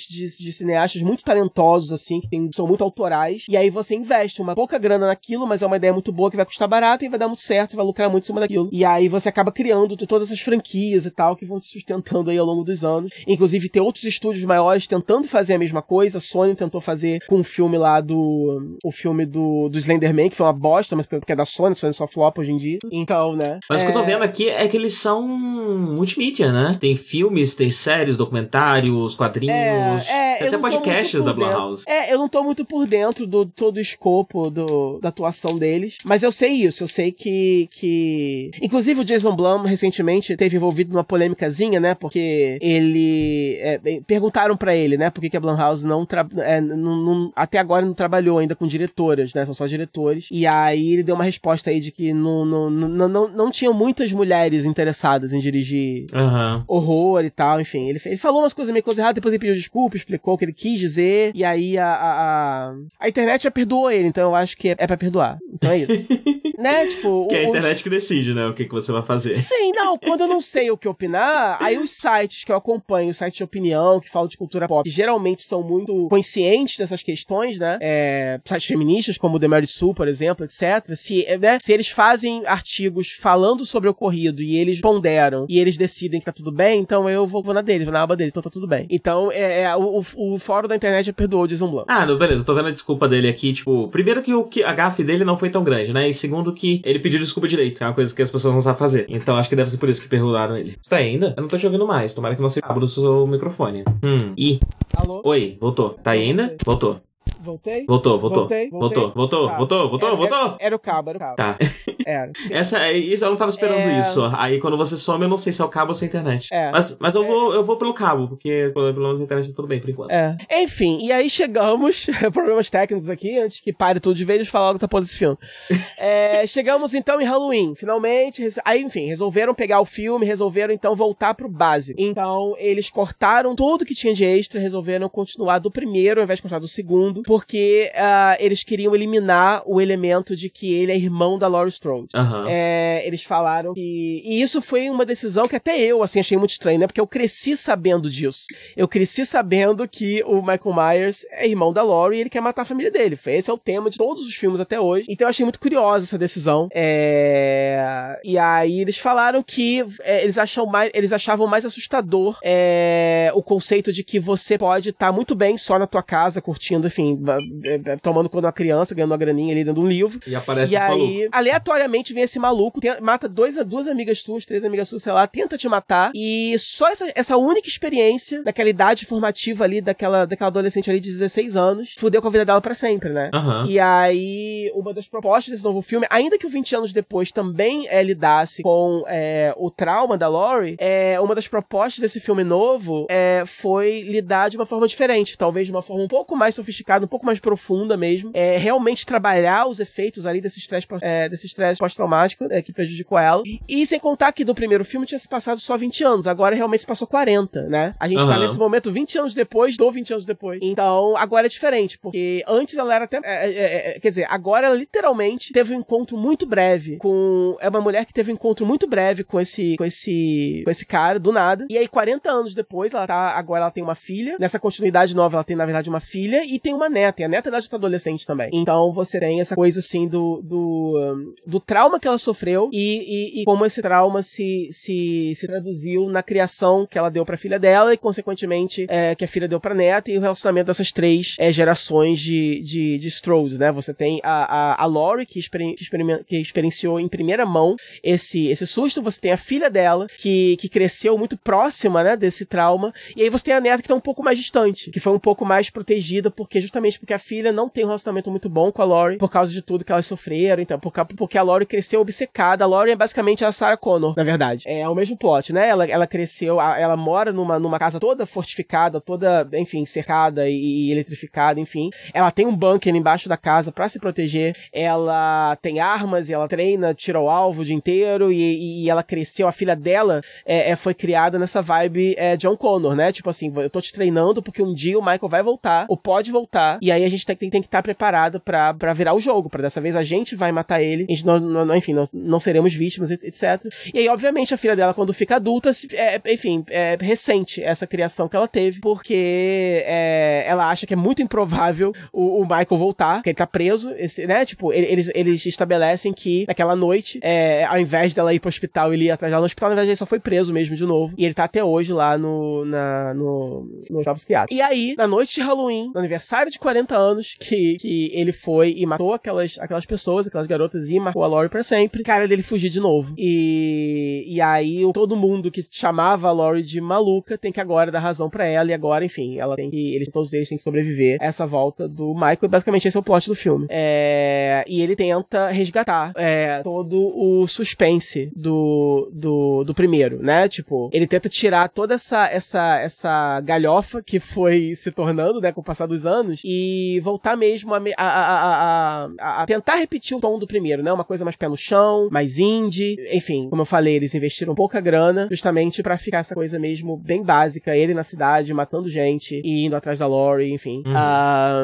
de, 0.07 0.25
de 0.37 0.51
cineastas 0.51 1.01
muito 1.01 1.23
talentosos, 1.23 1.91
assim, 1.91 2.19
que 2.19 2.29
tem, 2.29 2.49
são 2.51 2.67
muito 2.67 2.83
autorais, 2.83 3.45
e 3.49 3.57
aí 3.57 3.69
você 3.69 3.95
investe 3.95 4.41
uma 4.41 4.55
pouca 4.55 4.77
grana 4.77 5.07
naquilo, 5.07 5.47
mas 5.47 5.61
é 5.61 5.65
uma 5.65 5.77
ideia 5.77 5.93
muito 5.93 6.11
boa 6.11 6.29
que 6.29 6.37
vai 6.37 6.45
custar 6.45 6.67
barato 6.67 7.05
e 7.05 7.09
vai 7.09 7.19
dar 7.19 7.27
muito 7.27 7.41
certo, 7.41 7.71
você 7.71 7.77
vai 7.77 7.85
lucrar 7.85 8.09
muito 8.09 8.23
em 8.23 8.27
cima 8.27 8.39
daquilo. 8.39 8.69
E 8.71 8.83
aí 8.83 9.07
você 9.07 9.29
acaba 9.29 9.51
criando 9.51 9.95
todas 9.97 10.29
essas 10.29 10.41
franquias 10.41 11.05
e 11.05 11.11
tal, 11.11 11.35
que 11.35 11.45
vão 11.45 11.59
te 11.59 11.67
sustentando 11.67 12.29
aí 12.29 12.37
ao 12.37 12.45
longo 12.45 12.63
dos 12.63 12.83
anos. 12.83 13.11
Inclusive, 13.27 13.69
tem 13.69 13.81
outros 13.81 14.03
estúdios 14.03 14.43
maiores 14.43 14.87
tentando 14.87 15.27
fazer 15.27 15.55
a 15.55 15.59
mesma 15.59 15.81
coisa. 15.81 16.17
A 16.17 16.21
Sony 16.21 16.55
tentou 16.55 16.81
fazer 16.81 17.19
com 17.27 17.39
o 17.39 17.43
filme 17.43 17.77
lá 17.77 18.01
do. 18.01 18.77
O 18.83 18.91
filme 18.91 19.25
do, 19.25 19.69
do 19.69 19.77
Slenderman, 19.77 20.29
que 20.29 20.35
foi 20.35 20.45
uma 20.45 20.53
bosta, 20.53 20.95
mas 20.95 21.05
porque 21.05 21.31
é 21.31 21.35
da 21.35 21.45
Sony, 21.45 21.75
Sony 21.75 21.93
só 21.93 22.07
flop 22.07 22.37
hoje 22.39 22.51
em 22.51 22.57
dia. 22.57 22.79
Então, 22.91 23.35
né? 23.35 23.59
Mas 23.69 23.81
é... 23.81 23.83
o 23.83 23.85
que 23.85 23.91
eu 23.91 24.01
tô 24.01 24.03
é 24.03 24.13
vendo 24.13 24.23
aqui 24.23 24.49
é 24.49 24.67
que 24.67 24.77
eles 24.77 24.95
são 24.95 25.27
multimídia, 25.27 26.51
né? 26.51 26.75
Tem 26.79 26.95
filmes, 26.95 27.55
tem 27.55 27.69
séries, 27.69 28.17
documentários, 28.17 29.15
quadrinhos. 29.15 29.44
É, 29.51 30.35
é, 30.35 30.37
tem 30.37 30.47
até 30.47 30.57
podcasts 30.57 31.23
da 31.23 31.33
Blumhouse. 31.33 31.83
É, 31.87 32.13
eu 32.13 32.17
não 32.17 32.29
tô 32.29 32.43
muito 32.43 32.65
por 32.65 32.85
dentro 32.85 33.25
do 33.27 33.45
todo 33.45 33.77
o 33.77 33.79
escopo 33.79 34.49
do, 34.49 34.99
da 34.99 35.09
atuação 35.09 35.57
deles. 35.57 35.97
Mas 36.03 36.23
eu 36.23 36.31
sei 36.31 36.51
isso, 36.51 36.83
eu 36.83 36.87
sei 36.87 37.11
que. 37.11 37.67
que... 37.71 38.51
Inclusive 38.61 39.01
o 39.01 39.03
Jason 39.03 39.35
Blum 39.35 39.63
recentemente 39.63 40.35
teve 40.35 40.57
envolvido 40.57 40.93
numa 40.93 41.03
polêmicazinha, 41.03 41.79
né? 41.79 41.93
Porque 41.93 42.57
ele. 42.61 43.57
É, 43.59 43.79
perguntaram 44.07 44.55
para 44.55 44.75
ele, 44.75 44.97
né? 44.97 45.09
Por 45.09 45.21
que, 45.21 45.29
que 45.29 45.37
a 45.37 45.39
Blumhouse 45.39 45.85
não, 45.85 46.07
é, 46.37 46.61
não, 46.61 46.77
não, 46.77 47.33
Até 47.35 47.57
agora 47.57 47.85
não 47.85 47.93
trabalhou 47.93 48.39
ainda 48.39 48.55
com 48.55 48.67
diretoras, 48.67 49.33
né? 49.33 49.45
São 49.45 49.53
só 49.53 49.67
diretores. 49.67 50.27
E 50.31 50.45
aí 50.47 50.93
ele 50.93 51.03
deu 51.03 51.15
uma 51.15 51.23
resposta 51.23 51.69
aí 51.69 51.79
de 51.79 51.91
que 51.91 52.13
não, 52.13 52.45
não, 52.45 52.69
não, 52.69 53.07
não, 53.07 53.27
não 53.27 53.51
tinham 53.51 53.73
muitas 53.73 54.11
mulheres 54.11 54.65
interessadas 54.65 55.33
em 55.33 55.39
dirigir 55.39 56.05
uhum. 56.13 56.63
horror 56.67 57.23
e 57.23 57.29
tal, 57.29 57.59
enfim. 57.59 57.89
Ele, 57.89 57.99
ele 58.05 58.17
falou 58.17 58.41
umas 58.41 58.53
coisas 58.53 58.73
meio 58.73 58.83
coisas 58.83 58.99
erradas, 58.99 59.15
depois 59.15 59.33
ele 59.35 59.41
pediu 59.41 59.55
desculpa, 59.55 59.97
explicou 59.97 60.33
o 60.33 60.37
que 60.37 60.45
ele 60.45 60.53
quis 60.53 60.79
dizer, 60.79 61.31
e 61.35 61.43
aí 61.43 61.77
a, 61.77 61.87
a, 61.87 62.69
a, 62.69 62.75
a 62.99 63.09
internet 63.09 63.43
já 63.43 63.51
perdoou 63.51 63.91
ele, 63.91 64.07
então 64.07 64.29
eu 64.29 64.35
acho 64.35 64.57
que 64.57 64.69
é, 64.69 64.75
é 64.77 64.87
pra 64.87 64.97
perdoar. 64.97 65.37
Então 65.53 65.71
é 65.71 65.79
isso. 65.79 66.07
né? 66.57 66.87
Tipo. 66.87 67.27
Que 67.27 67.35
é 67.35 67.39
a 67.39 67.43
internet 67.43 67.83
que 67.83 67.89
decide, 67.89 68.33
né? 68.33 68.47
O 68.47 68.53
que, 68.53 68.65
que 68.65 68.73
você 68.73 68.91
vai 68.91 69.03
fazer. 69.03 69.33
Sim, 69.35 69.71
não. 69.73 69.97
Quando 69.97 70.21
eu 70.21 70.27
não 70.27 70.41
sei 70.41 70.71
o 70.71 70.77
que 70.77 70.87
opinar, 70.87 71.57
aí 71.61 71.77
os 71.77 71.91
sites 71.91 72.43
que 72.43 72.51
eu 72.51 72.55
acompanho, 72.55 73.09
os 73.09 73.17
sites 73.17 73.37
de 73.37 73.43
opinião, 73.43 73.99
que 73.99 74.09
falam 74.09 74.27
de 74.27 74.37
cultura 74.37 74.67
pop, 74.67 74.89
geralmente 74.89 75.41
são 75.41 75.63
muito 75.63 76.07
conscientes 76.09 76.77
dessas 76.77 77.01
questões, 77.01 77.59
né? 77.59 77.77
É, 77.81 78.39
sites 78.43 78.67
feministas, 78.67 79.17
como 79.17 79.37
o 79.37 79.39
The 79.39 79.47
Mary 79.47 79.67
Sue, 79.67 79.93
por 79.93 80.07
exemplo, 80.07 80.45
etc. 80.45 80.93
Se, 80.95 81.25
né? 81.37 81.59
Se 81.61 81.73
eles 81.73 81.89
fazem 81.89 82.43
artigos 82.45 83.11
falando 83.11 83.65
sobre 83.65 83.89
o 83.89 83.91
ocorrido 83.91 84.41
e 84.41 84.57
eles 84.57 84.81
ponderam 84.81 85.45
e 85.49 85.59
eles 85.59 85.77
decidem 85.77 86.19
que 86.19 86.25
tá 86.25 86.31
tudo 86.31 86.51
bem, 86.51 86.79
então 86.79 87.09
eu 87.09 87.25
vou, 87.27 87.43
vou 87.43 87.53
na 87.53 87.61
deles, 87.61 87.85
vou 87.85 87.93
na 87.93 88.01
aba 88.01 88.15
deles, 88.15 88.31
então 88.31 88.43
tá 88.43 88.49
tudo 88.49 88.67
bem. 88.67 88.87
Então, 88.89 89.24
é, 89.31 89.63
é 89.63 89.75
o, 89.75 90.01
o, 90.15 90.39
fórum 90.39 90.67
da 90.67 90.75
internet 90.75 91.11
perdoou 91.13 91.43
o 91.43 91.47
Jason 91.47 91.69
Blum. 91.69 91.83
Ah, 91.87 92.05
não, 92.05 92.17
beleza, 92.17 92.43
tô 92.43 92.53
vendo 92.53 92.67
a 92.67 92.71
desculpa 92.71 93.07
dele 93.07 93.27
aqui, 93.27 93.53
tipo, 93.53 93.87
primeiro 93.89 94.21
que 94.21 94.33
o 94.33 94.43
que 94.43 94.63
a 94.63 94.73
gafe 94.73 95.03
dele 95.03 95.23
não 95.23 95.37
foi 95.37 95.49
tão 95.49 95.63
grande, 95.63 95.93
né? 95.93 96.09
E 96.09 96.13
segundo 96.13 96.53
que 96.53 96.81
ele 96.83 96.99
pediu 96.99 97.19
desculpa 97.19 97.47
direito, 97.47 97.83
é 97.83 97.87
uma 97.87 97.93
coisa 97.93 98.13
que 98.13 98.21
as 98.21 98.31
pessoas 98.31 98.53
não 98.53 98.61
sabem 98.61 98.79
fazer. 98.79 99.05
Então 99.09 99.35
acho 99.35 99.49
que 99.49 99.55
deve 99.55 99.69
ser 99.69 99.77
por 99.77 99.89
isso 99.89 100.01
que 100.01 100.07
perguntaram 100.07 100.57
ele. 100.57 100.77
Você 100.81 100.89
tá 100.89 100.97
aí 100.97 101.09
ainda? 101.09 101.33
Eu 101.35 101.41
não 101.41 101.47
tô 101.47 101.57
te 101.57 101.65
ouvindo 101.65 101.87
mais, 101.87 102.13
tomara 102.13 102.35
que 102.35 102.41
não 102.41 102.49
se 102.49 102.59
abra 102.63 102.83
o 102.83 102.87
seu 102.87 103.27
microfone. 103.27 103.83
Hum, 104.03 104.33
e... 104.37 104.59
Alô? 104.95 105.21
Oi, 105.23 105.57
voltou. 105.59 105.91
Tá 106.03 106.11
aí 106.11 106.21
ainda? 106.21 106.55
Voltou. 106.65 107.01
Voltei? 107.41 107.85
Voltou, 107.85 108.19
voltou. 108.19 108.41
Voltei, 108.43 108.69
voltou, 108.69 109.11
voltou, 109.13 109.47
tá. 109.47 109.57
voltou, 109.57 109.89
voltou, 109.89 110.09
era, 110.09 110.17
voltou. 110.17 110.37
Era, 110.37 110.57
era, 110.59 110.75
o 110.75 110.79
cabo, 110.79 111.09
era 111.09 111.17
o 111.17 111.19
cabo. 111.19 111.35
Tá. 111.35 111.57
Era. 112.05 112.31
Essa, 112.51 112.77
é, 112.85 112.93
isso, 112.93 113.25
eu 113.25 113.29
não 113.29 113.35
tava 113.35 113.49
esperando 113.49 113.79
é... 113.79 113.99
isso. 113.99 114.21
Aí 114.37 114.59
quando 114.59 114.77
você 114.77 114.95
some, 114.95 115.23
eu 115.23 115.29
não 115.29 115.39
sei 115.39 115.51
se 115.51 115.59
é 115.59 115.65
o 115.65 115.69
cabo 115.69 115.89
ou 115.89 115.95
se 115.95 116.03
é 116.03 116.05
a 116.05 116.09
internet. 116.09 116.49
É. 116.51 116.71
Mas, 116.71 116.97
mas 116.99 117.15
eu, 117.15 117.23
é. 117.23 117.27
vou, 117.27 117.53
eu 117.53 117.63
vou 117.63 117.77
pelo 117.77 117.95
cabo, 117.95 118.27
porque 118.27 118.69
pelo 118.73 118.93
menos 118.93 119.19
a 119.19 119.23
internet 119.23 119.49
tá 119.49 119.55
tudo 119.55 119.67
bem 119.67 119.79
por 119.79 119.89
enquanto. 119.89 120.11
É. 120.11 120.37
Enfim, 120.51 120.99
e 121.01 121.11
aí 121.11 121.29
chegamos, 121.31 122.05
problemas 122.31 122.69
técnicos 122.69 123.09
aqui, 123.09 123.39
antes 123.39 123.59
que 123.59 123.73
pare 123.73 123.99
tudo 123.99 124.15
de 124.15 124.23
vez, 124.23 124.37
deixa 124.37 124.49
eu 124.49 124.51
falar 124.51 124.67
logo 124.67 124.77
dessa 124.77 124.87
porra 124.87 125.01
desse 125.01 125.17
filme. 125.17 125.37
é, 125.97 126.45
chegamos 126.45 126.93
então 126.93 127.19
em 127.19 127.25
Halloween, 127.25 127.73
finalmente. 127.75 128.47
Aí, 128.63 128.83
enfim, 128.83 129.07
resolveram 129.07 129.55
pegar 129.55 129.81
o 129.81 129.85
filme, 129.85 130.27
resolveram 130.27 130.73
então 130.73 130.95
voltar 130.95 131.33
pro 131.33 131.49
básico. 131.49 131.99
Então, 131.99 132.53
eles 132.59 132.89
cortaram 132.89 133.55
tudo 133.55 133.85
que 133.85 133.95
tinha 133.95 134.13
de 134.13 134.23
extra, 134.23 134.59
resolveram 134.59 135.09
continuar 135.09 135.57
do 135.57 135.71
primeiro 135.71 136.19
ao 136.19 136.23
invés 136.23 136.37
de 136.37 136.43
continuar 136.43 136.59
do 136.59 136.67
segundo, 136.67 137.23
porque 137.25 137.91
uh, 137.93 138.35
eles 138.39 138.63
queriam 138.63 138.95
eliminar 138.95 139.63
o 139.65 139.81
elemento 139.81 140.35
de 140.35 140.49
que 140.49 140.73
ele 140.73 140.91
é 140.91 140.95
irmão 140.95 141.37
da 141.37 141.47
Laurie 141.47 141.69
Strode. 141.69 142.09
Uhum. 142.15 142.47
É, 142.47 143.05
eles 143.05 143.23
falaram 143.23 143.73
que. 143.73 144.21
E 144.25 144.41
isso 144.41 144.61
foi 144.61 144.89
uma 144.89 145.05
decisão 145.05 145.43
que 145.43 145.55
até 145.55 145.79
eu, 145.79 146.03
assim, 146.03 146.19
achei 146.19 146.37
muito 146.37 146.51
estranho, 146.51 146.79
né? 146.79 146.87
Porque 146.87 147.01
eu 147.01 147.07
cresci 147.07 147.55
sabendo 147.55 148.09
disso. 148.09 148.45
Eu 148.75 148.87
cresci 148.87 149.25
sabendo 149.25 149.87
que 149.87 150.23
o 150.23 150.41
Michael 150.41 150.75
Myers 150.75 151.25
é 151.31 151.47
irmão 151.47 151.73
da 151.73 151.83
Laurie 151.83 152.17
e 152.17 152.21
ele 152.21 152.29
quer 152.29 152.41
matar 152.41 152.63
a 152.63 152.65
família 152.65 152.91
dele. 152.91 153.17
Esse 153.25 153.49
é 153.49 153.53
o 153.53 153.57
tema 153.57 153.89
de 153.89 153.97
todos 153.97 154.25
os 154.25 154.33
filmes 154.35 154.59
até 154.59 154.79
hoje. 154.79 155.05
Então 155.09 155.25
eu 155.25 155.29
achei 155.29 155.45
muito 155.45 155.59
curiosa 155.59 156.05
essa 156.05 156.17
decisão. 156.17 156.69
É... 156.73 158.19
E 158.23 158.37
aí 158.37 158.81
eles 158.81 158.97
falaram 158.97 159.43
que 159.43 159.85
é, 160.01 160.21
eles, 160.23 160.37
acham 160.37 160.65
mais, 160.65 160.91
eles 160.93 161.11
achavam 161.11 161.47
mais 161.47 161.65
assustador 161.65 162.37
é, 162.43 163.31
o 163.33 163.41
conceito 163.41 163.91
de 163.91 164.03
que 164.03 164.19
você 164.19 164.57
pode 164.57 164.89
estar 164.89 165.07
tá 165.07 165.11
muito 165.11 165.35
bem 165.35 165.57
só 165.57 165.79
na 165.79 165.87
tua 165.87 166.03
casa, 166.03 166.41
curtindo, 166.41 166.87
enfim, 166.87 167.14
é, 167.63 167.93
é, 167.93 167.97
tomando 167.97 168.29
quando 168.29 168.45
uma 168.45 168.51
criança, 168.51 168.93
ganhando 168.93 169.11
uma 169.11 169.17
graninha 169.17 169.53
ali 169.53 169.63
dentro 169.63 169.81
de 169.81 169.85
um 169.85 169.89
livro. 169.89 170.19
E 170.25 170.35
aparece 170.35 170.73
e 170.73 170.77
aí, 170.77 170.89
maluco. 170.89 171.29
aleatoriamente, 171.31 172.13
vem 172.13 172.23
esse 172.23 172.39
maluco, 172.39 172.81
tem, 172.81 172.99
mata 173.01 173.27
dois, 173.27 173.55
duas 173.65 173.87
amigas 173.87 174.19
suas, 174.19 174.45
três 174.45 174.63
amigas 174.63 174.87
suas, 174.87 175.03
sei 175.03 175.13
lá, 175.13 175.25
tenta 175.27 175.57
te 175.57 175.67
matar. 175.67 176.11
E 176.13 176.55
só 176.59 176.89
essa, 176.89 177.11
essa 177.15 177.37
única 177.37 177.67
experiência, 177.67 178.43
daquela 178.43 178.69
idade 178.69 179.05
formativa 179.05 179.63
ali, 179.63 179.81
daquela, 179.81 180.25
daquela 180.25 180.47
adolescente 180.47 180.89
ali 180.89 180.99
de 180.99 181.09
16 181.09 181.55
anos, 181.55 181.95
fudeu 181.97 182.21
com 182.21 182.27
a 182.27 182.31
vida 182.31 182.45
dela 182.45 182.61
para 182.61 182.73
sempre, 182.73 183.09
né? 183.09 183.29
Uhum. 183.33 183.65
E 183.65 183.79
aí, 183.79 184.71
uma 184.75 184.93
das 184.93 185.07
propostas 185.07 185.51
desse 185.51 185.63
novo 185.63 185.81
filme, 185.81 186.05
ainda 186.09 186.37
que 186.37 186.45
o 186.45 186.49
20 186.49 186.75
anos 186.75 186.93
depois 186.93 187.31
também 187.31 187.87
é, 187.87 188.03
lidasse 188.03 188.63
com 188.63 189.03
é, 189.07 189.53
o 189.57 189.69
trauma 189.69 190.17
da 190.17 190.27
Laurie, 190.27 190.75
é, 190.79 191.19
uma 191.19 191.35
das 191.35 191.47
propostas 191.47 191.99
desse 191.99 192.19
filme 192.19 192.43
novo 192.43 193.05
é, 193.09 193.43
foi 193.45 194.01
lidar 194.01 194.49
de 194.49 194.57
uma 194.57 194.65
forma 194.65 194.87
diferente, 194.87 195.37
talvez 195.37 195.67
de 195.67 195.71
uma 195.71 195.81
forma 195.81 196.03
um 196.03 196.07
pouco 196.07 196.35
mais 196.35 196.55
sofisticada, 196.55 197.04
um 197.05 197.09
pouco 197.09 197.25
mais 197.25 197.39
profunda 197.39 197.95
mesmo. 197.95 198.31
É 198.33 198.57
realmente 198.57 199.05
trabalhar 199.05 199.67
os 199.67 199.79
efeitos 199.79 200.25
ali 200.25 200.41
desse 200.41 200.59
estresse 200.59 200.87
é, 201.01 201.29
desse 201.29 201.53
pós-traumático 201.77 202.45
é, 202.49 202.61
que 202.61 202.73
prejudicou 202.73 203.17
ela. 203.17 203.43
E 203.67 203.85
sem 203.85 203.99
contar 203.99 204.31
que 204.31 204.45
no 204.45 204.55
primeiro 204.55 204.83
filme 204.83 205.05
tinha 205.05 205.19
se 205.19 205.27
passado 205.27 205.59
só 205.59 205.77
20 205.77 206.03
anos, 206.03 206.27
agora 206.27 206.55
realmente 206.55 206.81
se 206.81 206.87
passou 206.87 207.07
40, 207.07 207.63
né? 207.63 207.93
A 207.99 208.07
gente 208.07 208.21
uhum. 208.21 208.27
tá 208.27 208.39
nesse 208.39 208.57
momento 208.57 208.91
20 208.91 209.17
anos 209.19 209.33
depois 209.33 209.77
do 209.77 209.91
20 209.91 210.13
anos 210.13 210.25
depois. 210.25 210.59
Então, 210.61 211.15
agora 211.17 211.47
é 211.47 211.49
diferente, 211.49 211.97
porque 211.97 212.43
antes 212.47 212.77
ela 212.77 212.93
era 212.93 213.05
até. 213.05 213.17
É, 213.23 213.49
é, 213.49 213.95
é, 213.95 213.99
quer 213.99 214.09
dizer, 214.09 214.27
agora 214.29 214.67
ela 214.67 214.75
literalmente 214.75 215.53
teve 215.53 215.73
um 215.73 215.79
encontro 215.79 216.17
muito 216.17 216.45
breve 216.45 216.97
com. 216.97 217.55
É 217.59 217.69
uma 217.69 217.81
mulher 217.81 218.05
que 218.05 218.13
teve 218.13 218.31
um 218.31 218.35
encontro 218.35 218.65
muito 218.65 218.87
breve 218.87 219.23
com 219.23 219.39
esse. 219.39 219.75
com 219.77 219.85
esse. 219.85 220.61
com 220.63 220.71
esse 220.71 220.85
cara, 220.85 221.19
do 221.19 221.31
nada. 221.31 221.65
E 221.69 221.77
aí, 221.77 221.87
40 221.87 222.29
anos 222.29 222.53
depois, 222.53 222.93
ela 222.93 223.07
tá. 223.07 223.31
Agora 223.31 223.61
ela 223.63 223.71
tem 223.71 223.83
uma 223.83 223.95
filha. 223.95 224.37
Nessa 224.39 224.59
continuidade 224.59 225.15
nova, 225.15 225.37
ela 225.37 225.43
tem, 225.43 225.55
na 225.55 225.65
verdade, 225.65 225.89
uma 225.89 225.99
filha 225.99 226.43
e 226.45 226.59
tem 226.59 226.73
uma 226.73 226.89
neta. 226.95 227.21
E 227.21 227.25
a 227.25 227.27
neta 227.27 227.49
dela 227.49 227.61
já 227.61 227.69
tá 227.69 227.77
adolescente 227.77 228.25
também. 228.25 228.49
Então 228.53 228.91
você 228.93 229.19
tem 229.19 229.39
essa 229.39 229.55
coisa 229.55 229.79
assim 229.79 230.07
do. 230.07 230.41
do, 230.41 231.33
do 231.45 231.59
trauma 231.59 231.99
que 231.99 232.07
ela 232.07 232.17
sofreu 232.17 232.69
e, 232.71 233.39
e, 233.39 233.41
e 233.41 233.45
como 233.45 233.65
esse 233.65 233.81
trauma 233.81 234.21
se, 234.21 234.69
se, 234.71 235.33
se 235.35 235.47
traduziu 235.47 236.09
na 236.09 236.23
criação 236.23 236.87
que 236.89 236.97
ela 236.97 237.09
deu 237.09 237.25
pra 237.25 237.37
filha 237.37 237.59
dela 237.59 237.93
e, 237.93 237.97
consequentemente, 237.97 238.85
é, 238.89 239.13
que 239.15 239.25
a 239.25 239.27
filha 239.27 239.47
deu 239.47 239.59
pra 239.59 239.75
neta 239.75 240.11
e 240.11 240.17
o 240.17 240.21
relacionamento 240.21 240.67
dessas 240.67 240.91
três 240.91 241.35
é, 241.39 241.51
gerações 241.51 242.19
de, 242.19 242.61
de, 242.61 242.97
de 242.97 243.07
Strohs, 243.07 243.59
né? 243.59 243.71
Você 243.71 243.93
tem 243.93 244.19
a, 244.23 244.73
a, 244.73 244.83
a 244.83 244.85
Lori, 244.85 245.25
que, 245.25 245.39
exper, 245.39 245.75
que, 245.75 246.23
que 246.23 246.37
experienciou 246.37 246.99
em 246.99 247.07
primeira 247.07 247.45
mão 247.45 247.75
esse, 248.03 248.47
esse 248.47 248.65
susto, 248.65 249.01
você 249.01 249.19
tem 249.19 249.31
a 249.31 249.37
filha 249.37 249.69
dela, 249.69 250.07
que, 250.17 250.55
que 250.57 250.69
cresceu 250.69 251.17
muito 251.17 251.37
próxima, 251.37 252.03
né, 252.03 252.15
desse 252.15 252.45
trauma, 252.45 252.93
e 253.15 253.23
aí 253.23 253.29
você 253.29 253.45
tem 253.45 253.53
a 253.53 253.61
neta 253.61 253.81
que 253.81 253.87
tá 253.87 253.95
um 253.95 253.99
pouco 253.99 254.23
mais 254.23 254.37
distante, 254.37 254.91
que 254.91 254.99
foi 254.99 255.13
um 255.13 255.19
pouco 255.19 255.45
mais 255.45 255.69
protegida, 255.69 256.29
porque 256.29 256.61
justamente 256.61 256.84
porque 256.93 257.13
a 257.13 257.19
filha 257.19 257.51
não 257.51 257.69
tem 257.69 257.83
um 257.83 257.87
relacionamento 257.87 258.29
muito 258.29 258.49
bom 258.49 258.71
com 258.71 258.81
a 258.81 258.85
Lori, 258.85 259.17
por 259.17 259.31
causa 259.31 259.51
de 259.51 259.61
tudo 259.61 259.83
que 259.83 259.91
elas 259.91 260.05
sofreram, 260.05 260.61
então, 260.61 260.79
por, 260.79 260.91
porque 261.17 261.37
a 261.37 261.43
Lori 261.43 261.65
cresceu 261.65 262.01
obcecada, 262.01 262.63
a 262.63 262.67
Lori 262.67 262.91
é 262.91 262.95
basicamente 262.95 263.43
a 263.43 263.51
Sarah 263.51 263.77
Connor, 263.77 264.13
na 264.15 264.23
verdade. 264.23 264.63
É 264.67 264.87
o 264.87 264.95
mesmo 264.95 265.17
plot, 265.17 265.51
né? 265.53 265.67
Ela, 265.67 265.85
ela 265.85 266.07
cresceu, 266.07 266.59
ela 266.61 266.95
mora 266.95 267.31
numa, 267.31 267.57
numa 267.59 267.79
casa 267.79 267.99
toda 267.99 268.25
fortificada, 268.25 269.01
toda, 269.01 269.47
enfim, 269.53 269.85
cercada 269.85 270.49
e, 270.49 270.87
e 270.87 270.91
eletrificada, 270.91 271.59
enfim. 271.59 271.89
Ela 272.13 272.31
tem 272.31 272.45
um 272.45 272.55
bunker 272.55 272.95
embaixo 272.95 273.27
da 273.27 273.37
casa 273.37 273.71
para 273.71 273.89
se 273.89 273.99
proteger, 273.99 274.55
ela 274.71 275.55
tem 275.61 275.79
armas 275.79 276.29
e 276.29 276.33
ela 276.33 276.47
treina, 276.47 276.93
tira 276.93 277.19
o 277.19 277.29
alvo 277.29 277.61
o 277.61 277.65
dia 277.65 277.75
inteiro 277.75 278.31
e, 278.31 278.83
e 278.83 278.89
ela 278.89 279.03
cresceu, 279.03 279.47
a 279.47 279.51
filha 279.51 279.75
dela 279.75 280.21
é, 280.45 280.71
é, 280.71 280.75
foi 280.75 280.93
criada 280.93 281.39
nessa 281.39 281.61
vibe 281.61 282.15
é, 282.17 282.35
John 282.37 282.55
Connor, 282.55 282.95
né? 282.95 283.11
Tipo 283.11 283.29
assim, 283.29 283.51
eu 283.55 283.69
tô 283.69 283.81
te 283.81 283.93
treinando 283.93 284.41
porque 284.41 284.61
um 284.61 284.73
dia 284.73 284.97
o 284.97 285.01
Michael 285.01 285.29
vai 285.29 285.43
voltar, 285.43 285.85
ou 285.89 285.97
pode 285.97 286.31
voltar, 286.31 286.74
e 286.81 286.91
aí 286.91 287.03
a 287.03 287.09
gente 287.09 287.25
tem, 287.25 287.35
tem, 287.35 287.49
tem 287.49 287.61
que 287.61 287.67
estar 287.67 287.79
tá 287.79 287.83
preparado 287.83 288.39
para 288.39 288.93
virar 288.93 289.13
o 289.13 289.19
jogo, 289.19 289.49
para 289.49 289.63
dessa 289.63 289.81
vez 289.81 289.95
a 289.95 290.03
gente 290.03 290.35
vai 290.35 290.51
matar 290.51 290.81
ele, 290.81 291.05
a 291.09 291.13
gente 291.13 291.25
não, 291.25 291.39
não 291.39 291.75
enfim, 291.75 291.93
não, 291.93 292.07
não 292.13 292.39
seremos 292.39 292.73
vítimas, 292.73 293.11
etc. 293.11 293.65
E 293.93 293.99
aí, 293.99 294.09
obviamente, 294.09 294.53
a 294.53 294.57
filha 294.57 294.75
dela, 294.75 294.93
quando 294.93 295.13
fica 295.13 295.35
adulta, 295.35 295.71
é, 295.93 296.21
enfim, 296.33 296.63
é 296.69 296.97
recente 296.99 297.61
essa 297.61 297.87
criação 297.87 298.27
que 298.27 298.35
ela 298.35 298.47
teve, 298.47 298.79
porque 298.79 299.83
é, 299.85 300.43
ela 300.47 300.69
acha 300.69 300.85
que 300.85 300.93
é 300.93 300.97
muito 300.97 301.21
improvável 301.21 301.93
o, 302.11 302.41
o 302.41 302.43
Michael 302.43 302.77
voltar, 302.77 303.21
que 303.21 303.29
ele 303.29 303.35
tá 303.35 303.47
preso, 303.47 303.91
esse, 303.97 304.25
né? 304.25 304.45
Tipo, 304.45 304.73
eles, 304.73 305.09
eles 305.13 305.45
estabelecem 305.45 306.13
que 306.13 306.45
naquela 306.47 306.75
noite, 306.75 307.19
é, 307.21 307.63
ao 307.65 307.79
invés 307.79 308.13
dela 308.13 308.33
ir 308.33 308.39
pro 308.39 308.49
hospital, 308.49 308.93
ele 308.93 309.05
ia 309.05 309.13
atrás 309.13 309.31
dela 309.31 309.41
no 309.41 309.45
hospital, 309.45 309.69
na 309.69 309.75
verdade 309.75 309.89
ele 309.89 309.97
só 309.97 310.05
foi 310.05 310.19
preso 310.19 310.53
mesmo 310.53 310.75
de 310.75 310.85
novo. 310.85 311.13
E 311.17 311.25
ele 311.25 311.33
tá 311.33 311.43
até 311.45 311.63
hoje 311.63 311.93
lá 311.93 312.17
no, 312.17 312.65
na, 312.65 313.13
no, 313.13 313.67
no. 313.89 314.01
E 314.49 314.61
aí, 314.61 314.95
na 314.97 315.07
noite 315.07 315.35
de 315.35 315.41
Halloween, 315.41 315.91
no 315.93 315.99
aniversário 315.99 316.51
de 316.51 316.59
40 316.65 316.97
anos, 316.97 317.37
que, 317.39 317.75
que 317.75 318.11
ele 318.11 318.31
foi 318.31 318.73
e 318.75 318.87
matou 318.87 319.13
aquelas, 319.13 319.55
aquelas 319.59 319.85
pessoas, 319.85 320.25
aquelas 320.25 320.47
garotas 320.47 320.89
e 320.89 320.99
marcou 320.99 321.23
a 321.23 321.27
Lori 321.27 321.47
pra 321.47 321.61
sempre, 321.61 322.01
cara 322.01 322.27
dele 322.27 322.41
fugir 322.41 322.71
de 322.71 322.79
novo. 322.79 323.13
E, 323.19 324.25
e 324.27 324.41
aí, 324.41 324.81
todo 324.91 325.15
mundo 325.15 325.51
que 325.51 325.63
chamava 325.69 326.27
a 326.27 326.31
Lori 326.31 326.63
de 326.63 326.81
maluca 326.81 327.37
tem 327.37 327.51
que 327.51 327.61
agora 327.61 327.91
dar 327.91 327.99
razão 327.99 328.31
para 328.31 328.47
ela, 328.47 328.71
e 328.71 328.73
agora, 328.73 329.05
enfim, 329.05 329.37
ela 329.37 329.55
tem 329.55 329.69
que, 329.69 329.93
eles, 329.95 330.09
todos 330.11 330.33
eles 330.33 330.49
têm 330.49 330.57
que 330.57 330.63
sobreviver 330.63 331.19
a 331.21 331.25
essa 331.25 331.45
volta 331.45 331.87
do 331.87 332.15
Michael, 332.15 332.39
e 332.41 332.47
basicamente 332.47 332.87
esse 332.87 332.97
é 332.97 332.99
o 332.99 333.03
plot 333.03 333.27
do 333.27 333.35
filme. 333.35 333.67
É, 333.69 334.65
e 334.67 334.81
ele 334.81 334.95
tenta 334.95 335.49
resgatar 335.49 336.13
é, 336.15 336.63
todo 336.63 337.13
o 337.15 337.45
suspense 337.45 338.31
do, 338.35 339.11
do, 339.13 339.63
do 339.63 339.75
primeiro, 339.75 340.17
né? 340.19 340.49
Tipo, 340.49 340.89
ele 340.91 341.05
tenta 341.05 341.29
tirar 341.29 341.69
toda 341.69 341.93
essa, 341.93 342.27
essa, 342.27 342.79
essa 342.79 343.39
galhofa 343.41 344.01
que 344.01 344.19
foi 344.19 344.73
se 344.73 344.91
tornando, 344.91 345.39
né, 345.39 345.51
com 345.51 345.61
o 345.61 345.63
passar 345.63 345.85
dos 345.85 346.07
anos, 346.07 346.41
e 346.43 346.54
voltar 347.03 347.35
mesmo 347.35 347.73
a, 347.73 347.81
a, 347.97 348.05
a, 348.05 349.09
a, 349.19 349.43
a 349.43 349.45
tentar 349.45 349.75
repetir 349.75 350.17
o 350.17 350.19
tom 350.19 350.37
do 350.39 350.47
primeiro, 350.47 350.83
né? 350.83 350.91
Uma 350.91 351.03
coisa 351.03 351.23
mais 351.23 351.35
pé 351.35 351.47
no 351.47 351.57
chão, 351.57 352.09
mais 352.11 352.37
indie. 352.37 352.97
Enfim, 353.11 353.49
como 353.49 353.61
eu 353.61 353.65
falei, 353.65 353.95
eles 353.95 354.13
investiram 354.15 354.55
pouca 354.55 354.79
grana 354.79 355.27
justamente 355.29 355.81
para 355.81 355.97
ficar 355.97 356.19
essa 356.19 356.35
coisa 356.35 356.59
mesmo 356.59 356.97
bem 356.97 357.23
básica. 357.23 357.75
Ele 357.75 357.93
na 357.93 358.03
cidade, 358.03 358.53
matando 358.53 358.89
gente 358.89 359.41
e 359.43 359.65
indo 359.65 359.75
atrás 359.75 359.99
da 359.99 360.07
Lori, 360.07 360.51
enfim. 360.51 360.83
Uhum. 360.85 360.93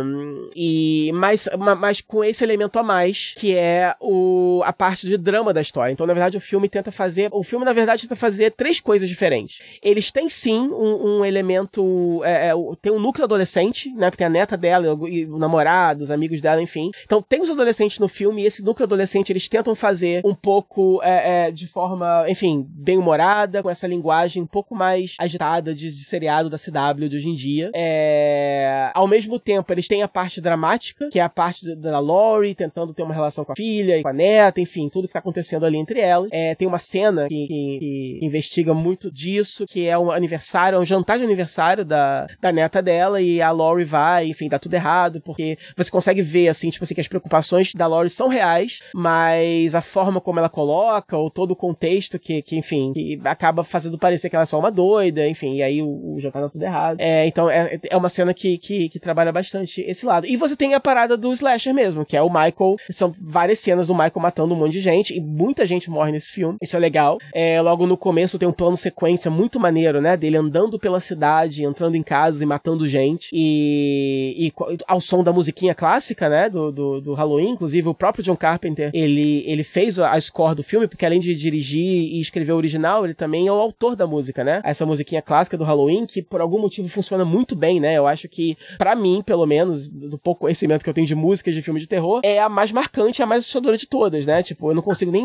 Um, 0.06 0.50
e 0.56 1.12
mas, 1.14 1.50
mas 1.80 2.02
com 2.02 2.24
esse 2.24 2.44
elemento 2.44 2.78
a 2.80 2.84
mais, 2.84 3.34
que 3.38 3.56
é 3.56 3.96
o, 4.00 4.62
a 4.66 4.74
parte 4.74 5.08
de 5.08 5.18
drama 5.18 5.54
da 5.54 5.62
história. 5.62 5.92
Então, 5.92 6.06
na 6.06 6.14
verdade, 6.14 6.38
o 6.38 6.42
filme 6.42 6.68
tenta 6.68 6.92
fazer. 6.92 7.30
O 7.32 7.44
filme, 7.44 7.66
na 7.66 7.74
verdade, 7.74 8.04
tenta 8.04 8.16
fazer 8.16 8.52
três 8.52 8.80
coisas 8.80 9.08
diferentes. 9.08 9.62
Eles 9.82 10.12
têm 10.12 10.30
sim 10.30 10.60
um, 10.60 11.20
um 11.20 11.26
elemento. 11.26 12.22
É, 12.24 12.50
é, 12.50 12.54
tem 12.82 12.92
um 12.92 13.00
núcleo 13.00 13.26
adolescente, 13.26 13.92
né? 13.94 14.10
Que 14.10 14.18
tem 14.18 14.28
a 14.28 14.30
neta 14.30 14.58
dela, 14.58 14.71
e 15.08 15.26
o 15.26 15.38
namorado, 15.38 16.04
os 16.04 16.12
amigos 16.12 16.42
dela, 16.42 16.62
enfim. 16.62 16.92
Então 17.04 17.22
tem 17.22 17.42
os 17.42 17.50
adolescentes 17.50 18.00
no 18.00 18.08
filme, 18.08 18.44
e 18.44 18.46
esse 18.46 18.64
núcleo 18.64 18.86
adolescente 18.86 19.32
eles 19.32 19.48
tentam 19.48 19.76
fazer 19.76 20.22
um 20.26 20.36
pouco 20.36 21.02
é, 21.04 21.48
é, 21.48 21.52
de 21.52 21.68
forma, 21.68 22.26
enfim, 22.28 22.66
bem 22.70 22.98
humorada, 22.98 23.62
com 23.62 23.70
essa 23.70 23.88
linguagem 23.88 24.42
um 24.42 24.48
pouco 24.48 24.76
mais 24.76 25.16
agitada 25.20 25.74
de, 25.74 25.90
de 25.90 26.04
seriado 26.04 26.50
da 26.50 26.58
CW 26.58 27.10
de 27.10 27.18
hoje 27.18 27.30
em 27.30 27.34
dia. 27.34 27.72
É... 27.74 28.92
Ao 28.94 29.08
mesmo 29.08 29.40
tempo, 29.40 29.72
eles 29.72 29.88
têm 29.88 30.04
a 30.04 30.08
parte 30.08 30.42
dramática, 30.42 31.10
que 31.10 31.20
é 31.20 31.24
a 31.24 31.30
parte 31.30 31.76
da 31.76 32.00
Lori 32.00 32.56
tentando 32.56 32.94
ter 32.94 33.04
uma 33.04 33.14
relação 33.14 33.44
com 33.44 33.52
a 33.52 33.56
filha 33.56 33.98
e 33.98 34.04
com 34.04 34.10
a 34.10 34.14
neta, 34.14 34.62
enfim, 34.62 34.90
tudo 34.90 35.08
que 35.08 35.14
tá 35.14 35.20
acontecendo 35.20 35.66
ali 35.66 35.78
entre 35.78 36.00
elas. 36.00 36.30
É, 36.32 36.56
tem 36.56 36.68
uma 36.68 36.78
cena 36.78 37.28
que, 37.28 37.48
que, 37.48 37.80
que, 37.80 38.20
investiga 38.22 38.74
muito 38.74 39.12
disso, 39.12 39.66
que 39.66 39.88
é 39.88 39.98
um 39.98 40.12
aniversário, 40.12 40.78
é 40.78 40.80
um 40.80 40.86
jantar 40.86 41.18
de 41.18 41.24
aniversário 41.24 41.86
da, 41.86 42.28
da 42.40 42.52
neta 42.52 42.82
dela, 42.82 43.22
e 43.22 43.42
a 43.42 43.52
Lori 43.52 43.84
vai, 43.84 44.28
enfim, 44.28 44.48
dá 44.48 44.60
tudo 44.62 44.74
errado, 44.74 45.22
porque 45.22 45.58
você 45.76 45.90
consegue 45.90 46.22
ver, 46.22 46.48
assim, 46.48 46.70
tipo 46.70 46.84
assim, 46.84 46.96
que 46.96 47.02
as 47.02 47.08
preocupações 47.08 47.74
da 47.74 47.88
Lori 47.88 48.10
são 48.10 48.28
reais, 48.28 48.82
mas 48.94 49.76
a 49.76 49.82
forma 49.82 50.22
como 50.22 50.40
ela 50.40 50.50
coloca, 50.50 51.18
ou 51.18 51.30
todo 51.30 51.52
o 51.52 51.56
contexto 51.56 52.20
que, 52.20 52.42
que 52.42 52.56
enfim, 52.56 52.94
que 52.94 53.20
acaba 53.26 53.64
fazendo 53.64 53.98
parecer 53.98 54.30
que 54.30 54.36
ela 54.36 54.44
é 54.44 54.46
só 54.46 54.60
uma 54.60 54.72
doida, 54.72 55.28
enfim, 55.28 55.56
e 55.56 55.64
aí 55.64 55.82
o, 55.82 56.16
o 56.16 56.20
jantar 56.20 56.42
dá 56.42 56.50
tudo 56.50 56.64
errado. 56.64 57.00
É, 57.00 57.26
então 57.26 57.50
é, 57.50 57.80
é 57.90 57.98
uma 57.98 58.10
cena 58.10 58.34
que, 58.34 58.58
que, 58.58 58.90
que 58.90 59.00
trabalha 59.00 59.32
bastante 59.32 59.82
esse 59.82 60.06
lado. 60.06 60.26
E 60.26 60.38
você 60.38 60.56
tem 60.56 60.74
a 60.74 60.80
parada 60.80 61.18
do 61.18 61.32
slasher 61.34 61.74
mesmo, 61.74 62.06
que 62.06 62.16
é 62.16 62.22
o 62.22 62.30
Michael. 62.30 62.76
São 62.90 63.14
várias 63.20 63.60
cenas 63.60 63.88
do 63.88 63.94
Michael 63.94 64.20
matando 64.20 64.54
um 64.54 64.58
monte 64.58 64.74
de 64.74 64.82
gente, 64.82 65.16
e 65.16 65.20
muita 65.20 65.66
gente 65.66 65.90
morre 65.90 66.12
nesse 66.12 66.30
filme. 66.30 66.58
Isso 66.62 66.76
é 66.76 66.80
legal. 66.80 67.18
É, 67.34 67.62
logo 67.62 67.88
no 67.88 67.98
começo 67.98 68.38
tem 68.38 68.48
um 68.48 68.54
plano 68.54 68.78
sequência 68.78 69.32
muito 69.32 69.60
maneiro, 69.60 70.02
né? 70.02 70.16
Dele 70.16 70.38
andando 70.38 70.80
pela 70.80 71.00
cidade, 71.00 71.64
entrando 71.64 71.96
em 71.96 72.04
casa 72.04 72.44
e 72.44 72.48
matando 72.48 72.88
gente. 72.88 73.30
E, 73.34 74.36
e 74.38 74.51
ao 74.88 75.02
som 75.02 75.24
da 75.24 75.34
musiquinha 75.34 75.74
clássica, 75.74 76.30
né? 76.30 76.50
Do, 76.50 76.72
do, 76.72 77.02
do, 77.02 77.14
Halloween. 77.14 77.52
Inclusive, 77.52 77.88
o 77.88 77.94
próprio 77.94 78.24
John 78.24 78.36
Carpenter, 78.36 78.92
ele, 78.94 79.44
ele 79.46 79.64
fez 79.64 80.00
a 80.00 80.20
score 80.20 80.56
do 80.56 80.64
filme, 80.64 80.88
porque 80.88 81.06
além 81.06 81.20
de 81.20 81.34
dirigir 81.36 81.82
e 81.82 82.20
escrever 82.20 82.54
o 82.54 82.58
original, 82.58 83.06
ele 83.06 83.14
também 83.14 83.48
é 83.48 83.52
o 83.52 83.56
autor 83.56 83.96
da 83.96 84.08
música, 84.08 84.44
né? 84.44 84.62
Essa 84.64 84.86
musiquinha 84.86 85.22
clássica 85.22 85.58
do 85.58 85.64
Halloween, 85.64 86.06
que 86.06 86.22
por 86.22 86.42
algum 86.42 86.60
motivo 86.60 86.88
funciona 86.88 87.26
muito 87.26 87.56
bem, 87.56 87.80
né? 87.80 87.98
Eu 87.98 88.08
acho 88.08 88.28
que, 88.28 88.58
para 88.78 88.96
mim, 88.96 89.22
pelo 89.26 89.46
menos, 89.46 89.88
do 89.88 90.18
pouco 90.18 90.42
conhecimento 90.42 90.84
que 90.84 90.90
eu 90.90 90.94
tenho 90.94 91.08
de 91.08 91.16
música 91.16 91.52
de 91.52 91.62
filme 91.62 91.80
de 91.80 91.88
terror, 91.88 92.22
é 92.24 92.40
a 92.40 92.50
mais 92.50 92.72
marcante, 92.72 93.22
a 93.22 93.26
mais 93.26 93.44
assustadora 93.44 93.78
de 93.78 93.88
todas, 93.88 94.26
né? 94.26 94.44
Tipo, 94.44 94.72
eu 94.72 94.76
não 94.76 94.82
consigo 94.82 95.12
nem. 95.12 95.24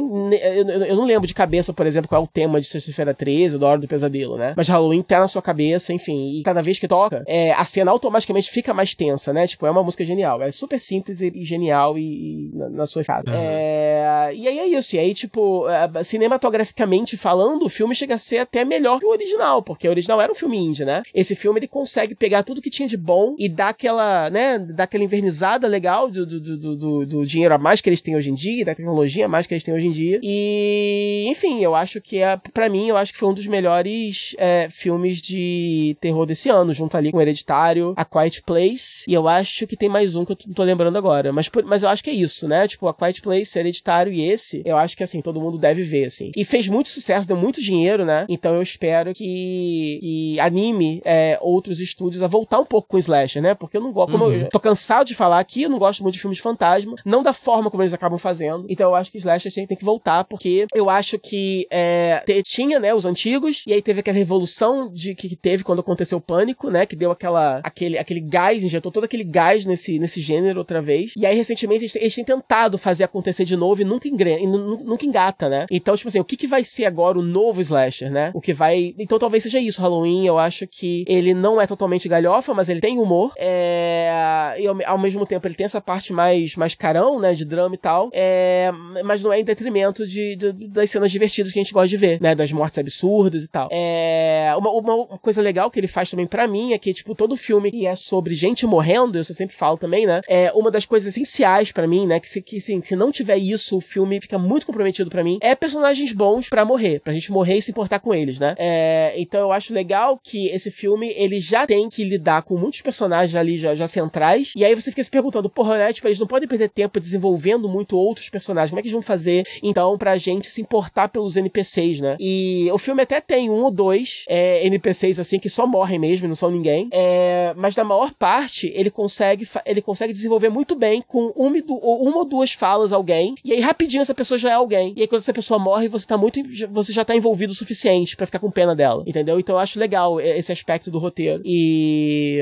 Eu 0.88 0.96
não 0.96 1.04
lembro 1.04 1.26
de 1.26 1.34
cabeça, 1.34 1.72
por 1.72 1.86
exemplo, 1.86 2.08
qual 2.08 2.22
é 2.22 2.24
o 2.24 2.28
tema 2.28 2.60
de 2.60 2.66
Sexta-feira 2.66 3.14
13 3.14 3.54
ou 3.54 3.60
da 3.60 3.66
Hora 3.66 3.80
do 3.80 3.88
Pesadelo, 3.88 4.36
né? 4.36 4.54
Mas 4.56 4.68
Halloween 4.68 5.02
tá 5.02 5.20
na 5.20 5.28
sua 5.28 5.42
cabeça, 5.42 5.92
enfim. 5.92 6.38
E 6.38 6.42
cada 6.42 6.62
vez 6.62 6.78
que 6.78 6.88
toca, 6.88 7.24
é, 7.26 7.52
a 7.52 7.64
cena 7.64 7.90
automaticamente 7.90 8.50
fica 8.50 8.74
mais 8.74 8.94
tensa, 8.94 9.15
né? 9.32 9.46
Tipo, 9.46 9.66
é 9.66 9.70
uma 9.70 9.82
música 9.82 10.04
genial. 10.04 10.42
É 10.42 10.50
super 10.50 10.78
simples 10.78 11.20
e, 11.20 11.32
e 11.34 11.44
genial 11.44 11.98
e, 11.98 12.02
e 12.02 12.50
na, 12.54 12.68
na, 12.68 12.86
sua 12.86 13.04
fase. 13.04 13.28
Uhum. 13.28 13.34
É, 13.34 14.32
e 14.34 14.48
aí 14.48 14.58
é 14.58 14.66
isso. 14.66 14.96
E 14.96 14.98
aí, 14.98 15.14
tipo, 15.14 15.66
é, 15.68 16.04
cinematograficamente 16.04 17.16
falando, 17.16 17.64
o 17.64 17.68
filme 17.68 17.94
chega 17.94 18.14
a 18.14 18.18
ser 18.18 18.38
até 18.38 18.64
melhor 18.64 18.98
que 18.98 19.06
o 19.06 19.10
original, 19.10 19.62
porque 19.62 19.86
o 19.86 19.90
original 19.90 20.20
era 20.20 20.30
um 20.30 20.34
filme 20.34 20.58
indie, 20.58 20.84
né? 20.84 21.02
Esse 21.14 21.34
filme 21.34 21.58
ele 21.58 21.68
consegue 21.68 22.14
pegar 22.14 22.42
tudo 22.42 22.62
que 22.62 22.70
tinha 22.70 22.88
de 22.88 22.96
bom 22.96 23.34
e 23.38 23.48
dar 23.48 23.68
aquela, 23.68 24.30
né? 24.30 24.58
Dar 24.58 24.84
aquela 24.84 25.04
invernizada 25.04 25.66
legal 25.66 26.10
do, 26.10 26.26
do, 26.26 26.40
do, 26.40 26.76
do, 26.76 27.06
do 27.06 27.26
dinheiro 27.26 27.54
a 27.54 27.58
mais 27.58 27.80
que 27.80 27.88
eles 27.88 28.00
têm 28.00 28.16
hoje 28.16 28.30
em 28.30 28.34
dia, 28.34 28.64
da 28.64 28.74
tecnologia 28.74 29.26
a 29.26 29.28
mais 29.28 29.46
que 29.46 29.54
eles 29.54 29.64
têm 29.64 29.74
hoje 29.74 29.86
em 29.86 29.90
dia. 29.90 30.20
E, 30.22 31.26
enfim, 31.28 31.62
eu 31.62 31.74
acho 31.74 32.00
que 32.00 32.18
é, 32.18 32.36
para 32.52 32.68
mim, 32.68 32.88
eu 32.88 32.96
acho 32.96 33.12
que 33.12 33.18
foi 33.18 33.28
um 33.28 33.34
dos 33.34 33.46
melhores 33.46 34.34
é, 34.38 34.68
filmes 34.70 35.20
de 35.20 35.96
terror 36.00 36.26
desse 36.26 36.48
ano, 36.48 36.72
junto 36.72 36.96
ali 36.96 37.10
com 37.10 37.20
Hereditário, 37.20 37.94
A 37.96 38.04
Quiet 38.04 38.42
Place, 38.42 39.04
e 39.06 39.14
eu 39.14 39.28
acho 39.28 39.66
que 39.66 39.76
tem 39.76 39.88
mais 39.88 40.16
um 40.16 40.24
que 40.24 40.32
eu 40.32 40.38
não 40.46 40.54
tô 40.54 40.62
lembrando 40.62 40.96
agora, 40.96 41.32
mas, 41.32 41.50
mas 41.64 41.82
eu 41.82 41.88
acho 41.88 42.02
que 42.02 42.10
é 42.10 42.12
isso, 42.12 42.48
né? 42.48 42.66
Tipo, 42.66 42.88
A 42.88 42.94
Quiet 42.94 43.22
Place, 43.22 43.58
Hereditário 43.58 44.12
e 44.12 44.28
esse, 44.28 44.62
eu 44.64 44.76
acho 44.76 44.96
que, 44.96 45.02
assim, 45.02 45.20
todo 45.20 45.40
mundo 45.40 45.58
deve 45.58 45.82
ver, 45.82 46.06
assim. 46.06 46.32
E 46.36 46.44
fez 46.44 46.68
muito 46.68 46.88
sucesso, 46.88 47.28
deu 47.28 47.36
muito 47.36 47.60
dinheiro, 47.60 48.04
né? 48.04 48.26
Então 48.28 48.54
eu 48.54 48.62
espero 48.62 49.12
que, 49.12 49.98
que 50.00 50.40
anime 50.40 51.00
é, 51.04 51.38
outros 51.40 51.80
estúdios 51.80 52.22
a 52.22 52.26
voltar 52.26 52.58
um 52.58 52.64
pouco 52.64 52.88
com 52.88 52.96
o 52.96 53.00
Slasher, 53.00 53.42
né? 53.42 53.54
Porque 53.54 53.76
eu 53.76 53.80
não 53.80 53.92
gosto, 53.92 54.12
como 54.12 54.24
uhum. 54.24 54.32
eu 54.32 54.48
tô 54.48 54.60
cansado 54.60 55.06
de 55.06 55.14
falar 55.14 55.38
aqui, 55.38 55.62
eu 55.62 55.70
não 55.70 55.78
gosto 55.78 56.02
muito 56.02 56.14
de 56.14 56.20
filmes 56.20 56.38
de 56.38 56.42
fantasma, 56.42 56.96
não 57.04 57.22
da 57.22 57.32
forma 57.32 57.70
como 57.70 57.82
eles 57.82 57.94
acabam 57.94 58.18
fazendo. 58.18 58.66
Então 58.68 58.90
eu 58.90 58.94
acho 58.94 59.10
que 59.10 59.18
Slasher 59.18 59.52
tem, 59.52 59.66
tem 59.66 59.76
que 59.76 59.84
voltar, 59.84 60.24
porque 60.24 60.66
eu 60.74 60.90
acho 60.90 61.18
que 61.18 61.66
é, 61.70 62.22
tinha, 62.42 62.78
né, 62.78 62.94
os 62.94 63.06
antigos, 63.06 63.64
e 63.66 63.72
aí 63.72 63.82
teve 63.82 64.00
aquela 64.00 64.16
revolução 64.16 64.90
de 64.92 65.14
que, 65.14 65.28
que 65.28 65.36
teve 65.36 65.64
quando 65.64 65.80
aconteceu 65.80 66.18
o 66.18 66.20
pânico, 66.20 66.70
né? 66.70 66.86
Que 66.86 66.96
deu 66.96 67.10
aquela, 67.10 67.60
aquele, 67.62 67.98
aquele 67.98 68.20
gás, 68.20 68.62
injetou 68.62 68.92
todo 68.96 69.04
aquele 69.04 69.24
gás 69.24 69.66
nesse, 69.66 69.98
nesse 69.98 70.22
gênero 70.22 70.58
outra 70.58 70.80
vez. 70.80 71.12
E 71.16 71.26
aí, 71.26 71.36
recentemente, 71.36 71.84
eles, 71.84 71.96
eles 71.96 72.14
têm 72.14 72.24
tentado 72.24 72.78
fazer 72.78 73.04
acontecer 73.04 73.44
de 73.44 73.54
novo 73.54 73.82
e 73.82 73.84
nunca, 73.84 74.08
engre, 74.08 74.38
e 74.38 74.46
nunca 74.46 75.04
engata, 75.04 75.50
né? 75.50 75.66
Então, 75.70 75.94
tipo 75.94 76.08
assim, 76.08 76.18
o 76.18 76.24
que, 76.24 76.34
que 76.34 76.46
vai 76.46 76.64
ser 76.64 76.86
agora 76.86 77.18
o 77.18 77.22
novo 77.22 77.60
slasher, 77.60 78.10
né? 78.10 78.30
O 78.32 78.40
que 78.40 78.54
vai. 78.54 78.94
Então 78.98 79.18
talvez 79.18 79.42
seja 79.42 79.60
isso, 79.60 79.82
Halloween. 79.82 80.26
Eu 80.26 80.38
acho 80.38 80.66
que 80.66 81.04
ele 81.06 81.34
não 81.34 81.60
é 81.60 81.66
totalmente 81.66 82.08
galhofa, 82.08 82.54
mas 82.54 82.70
ele 82.70 82.80
tem 82.80 82.98
humor. 82.98 83.34
É... 83.36 84.56
E 84.58 84.66
ao, 84.66 84.76
ao 84.86 84.98
mesmo 84.98 85.26
tempo 85.26 85.46
ele 85.46 85.54
tem 85.54 85.66
essa 85.66 85.80
parte 85.80 86.14
mais, 86.14 86.56
mais 86.56 86.74
carão, 86.74 87.20
né? 87.20 87.34
De 87.34 87.44
drama 87.44 87.74
e 87.74 87.78
tal. 87.78 88.08
É... 88.14 88.72
Mas 89.04 89.22
não 89.22 89.30
é 89.30 89.40
em 89.40 89.44
detrimento 89.44 90.06
de, 90.06 90.36
de, 90.36 90.52
das 90.68 90.90
cenas 90.90 91.10
divertidas 91.12 91.52
que 91.52 91.58
a 91.58 91.62
gente 91.62 91.74
gosta 91.74 91.88
de 91.88 91.98
ver, 91.98 92.18
né? 92.18 92.34
Das 92.34 92.50
mortes 92.50 92.78
absurdas 92.78 93.44
e 93.44 93.48
tal. 93.48 93.68
É... 93.70 94.54
Uma, 94.56 94.70
uma 94.70 95.18
coisa 95.18 95.42
legal 95.42 95.70
que 95.70 95.78
ele 95.78 95.86
faz 95.86 96.10
também 96.10 96.26
para 96.26 96.48
mim 96.48 96.72
é 96.72 96.78
que, 96.78 96.94
tipo, 96.94 97.14
todo 97.14 97.36
filme 97.36 97.70
que 97.70 97.86
é 97.86 97.94
sobre 97.94 98.34
gente 98.34 98.66
morrendo, 98.66 98.85
eu 98.94 99.24
sempre 99.24 99.54
falo 99.54 99.76
também, 99.76 100.06
né? 100.06 100.20
É 100.28 100.52
uma 100.52 100.70
das 100.70 100.86
coisas 100.86 101.08
essenciais 101.08 101.72
para 101.72 101.86
mim, 101.86 102.06
né? 102.06 102.20
Que 102.20 102.28
se, 102.28 102.42
que, 102.42 102.60
sim, 102.60 102.80
se 102.82 102.96
não 102.96 103.10
tiver 103.10 103.36
isso, 103.36 103.76
o 103.76 103.80
filme 103.80 104.20
fica 104.20 104.38
muito 104.38 104.66
comprometido 104.66 105.10
para 105.10 105.24
mim. 105.24 105.38
É 105.40 105.54
personagens 105.54 106.12
bons 106.12 106.48
para 106.48 106.64
morrer, 106.64 107.00
pra 107.00 107.12
gente 107.12 107.30
morrer 107.32 107.58
e 107.58 107.62
se 107.62 107.70
importar 107.70 108.00
com 108.00 108.14
eles, 108.14 108.38
né? 108.38 108.54
É, 108.58 109.14
então 109.16 109.40
eu 109.40 109.52
acho 109.52 109.72
legal 109.72 110.18
que 110.22 110.48
esse 110.48 110.70
filme, 110.70 111.12
ele 111.16 111.40
já 111.40 111.66
tem 111.66 111.88
que 111.88 112.04
lidar 112.04 112.42
com 112.42 112.56
muitos 112.56 112.80
personagens 112.80 113.34
ali 113.34 113.58
já, 113.58 113.74
já 113.74 113.86
centrais, 113.86 114.52
e 114.56 114.64
aí 114.64 114.74
você 114.74 114.90
fica 114.90 115.02
se 115.02 115.10
perguntando, 115.10 115.48
porra, 115.48 115.78
né? 115.78 115.92
Tipo, 115.92 116.08
eles 116.08 116.18
não 116.18 116.26
podem 116.26 116.48
perder 116.48 116.68
tempo 116.68 117.00
desenvolvendo 117.00 117.68
muito 117.68 117.96
outros 117.96 118.28
personagens, 118.28 118.70
como 118.70 118.80
é 118.80 118.82
que 118.82 118.88
eles 118.88 118.92
vão 118.92 119.02
fazer, 119.02 119.46
então, 119.62 119.96
pra 119.98 120.16
gente 120.16 120.48
se 120.48 120.60
importar 120.60 121.08
pelos 121.08 121.36
NPCs, 121.36 122.00
né? 122.00 122.16
E 122.18 122.68
o 122.72 122.78
filme 122.78 123.02
até 123.02 123.20
tem 123.20 123.50
um 123.50 123.64
ou 123.64 123.70
dois 123.70 124.24
é, 124.28 124.66
NPCs, 124.66 125.18
assim, 125.18 125.38
que 125.38 125.50
só 125.50 125.66
morrem 125.66 125.98
mesmo, 125.98 126.28
não 126.28 126.34
são 126.34 126.50
ninguém, 126.50 126.88
é, 126.92 127.52
mas 127.56 127.76
na 127.76 127.84
maior 127.84 128.12
parte, 128.12 128.72
ele 128.76 128.90
consegue, 128.90 129.48
ele 129.64 129.82
consegue 129.82 130.12
desenvolver 130.12 130.48
muito 130.48 130.74
bem 130.74 131.02
com 131.06 131.32
uma, 131.36 131.50
uma 131.78 132.18
ou 132.18 132.24
duas 132.24 132.52
falas 132.52 132.92
alguém, 132.92 133.34
e 133.44 133.52
aí 133.52 133.60
rapidinho 133.60 134.02
essa 134.02 134.14
pessoa 134.14 134.38
já 134.38 134.50
é 134.50 134.54
alguém, 134.54 134.92
e 134.96 135.02
aí 135.02 135.06
quando 135.06 135.20
essa 135.20 135.32
pessoa 135.32 135.58
morre, 135.58 135.88
você 135.88 136.06
tá 136.06 136.16
muito, 136.16 136.40
você 136.70 136.92
já 136.92 137.04
tá 137.04 137.14
envolvido 137.14 137.52
o 137.52 137.56
suficiente 137.56 138.16
para 138.16 138.26
ficar 138.26 138.38
com 138.38 138.50
pena 138.50 138.74
dela, 138.74 139.02
entendeu? 139.06 139.38
Então 139.40 139.56
eu 139.56 139.60
acho 139.60 139.78
legal 139.78 140.20
esse 140.20 140.52
aspecto 140.52 140.90
do 140.90 140.98
roteiro. 140.98 141.42
E. 141.44 142.40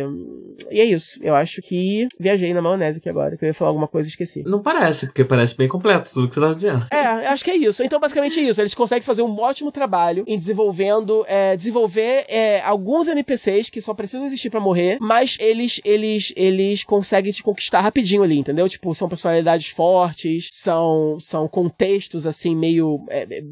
E 0.70 0.80
é 0.80 0.84
isso. 0.84 1.18
Eu 1.22 1.34
acho 1.34 1.60
que 1.62 2.08
viajei 2.18 2.52
na 2.54 2.62
maionese 2.62 2.98
aqui 2.98 3.08
agora, 3.08 3.36
que 3.36 3.44
eu 3.44 3.48
ia 3.48 3.54
falar 3.54 3.70
alguma 3.70 3.88
coisa 3.88 4.08
e 4.08 4.10
esqueci. 4.10 4.42
Não 4.44 4.62
parece, 4.62 5.06
porque 5.06 5.24
parece 5.24 5.56
bem 5.56 5.68
completo 5.68 6.10
tudo 6.12 6.28
que 6.28 6.34
você 6.34 6.40
tá 6.40 6.52
dizendo. 6.52 6.86
É, 6.90 7.26
acho 7.26 7.44
que 7.44 7.50
é 7.50 7.56
isso. 7.56 7.82
Então, 7.82 8.00
basicamente 8.00 8.38
é 8.40 8.42
isso. 8.44 8.60
Eles 8.60 8.74
conseguem 8.74 9.02
fazer 9.02 9.22
um 9.22 9.38
ótimo 9.38 9.70
trabalho 9.70 10.24
em 10.26 10.36
desenvolvendo, 10.36 11.24
é, 11.28 11.56
desenvolver 11.56 12.24
é, 12.28 12.60
alguns 12.62 13.08
NPCs 13.08 13.68
que 13.70 13.80
só 13.80 13.94
precisam 13.94 14.24
existir 14.24 14.50
para 14.50 14.60
morrer, 14.60 14.98
mas 15.00 15.36
eles, 15.40 15.80
eles, 15.84 16.23
eles 16.36 16.84
conseguem 16.84 17.32
te 17.32 17.42
conquistar 17.42 17.80
rapidinho 17.80 18.22
ali, 18.22 18.38
entendeu? 18.38 18.68
Tipo, 18.68 18.94
são 18.94 19.08
personalidades 19.08 19.68
fortes, 19.68 20.48
são, 20.50 21.18
são 21.20 21.48
contextos, 21.48 22.26
assim, 22.26 22.54
meio, 22.54 23.04
é, 23.08 23.26
é 23.30 23.42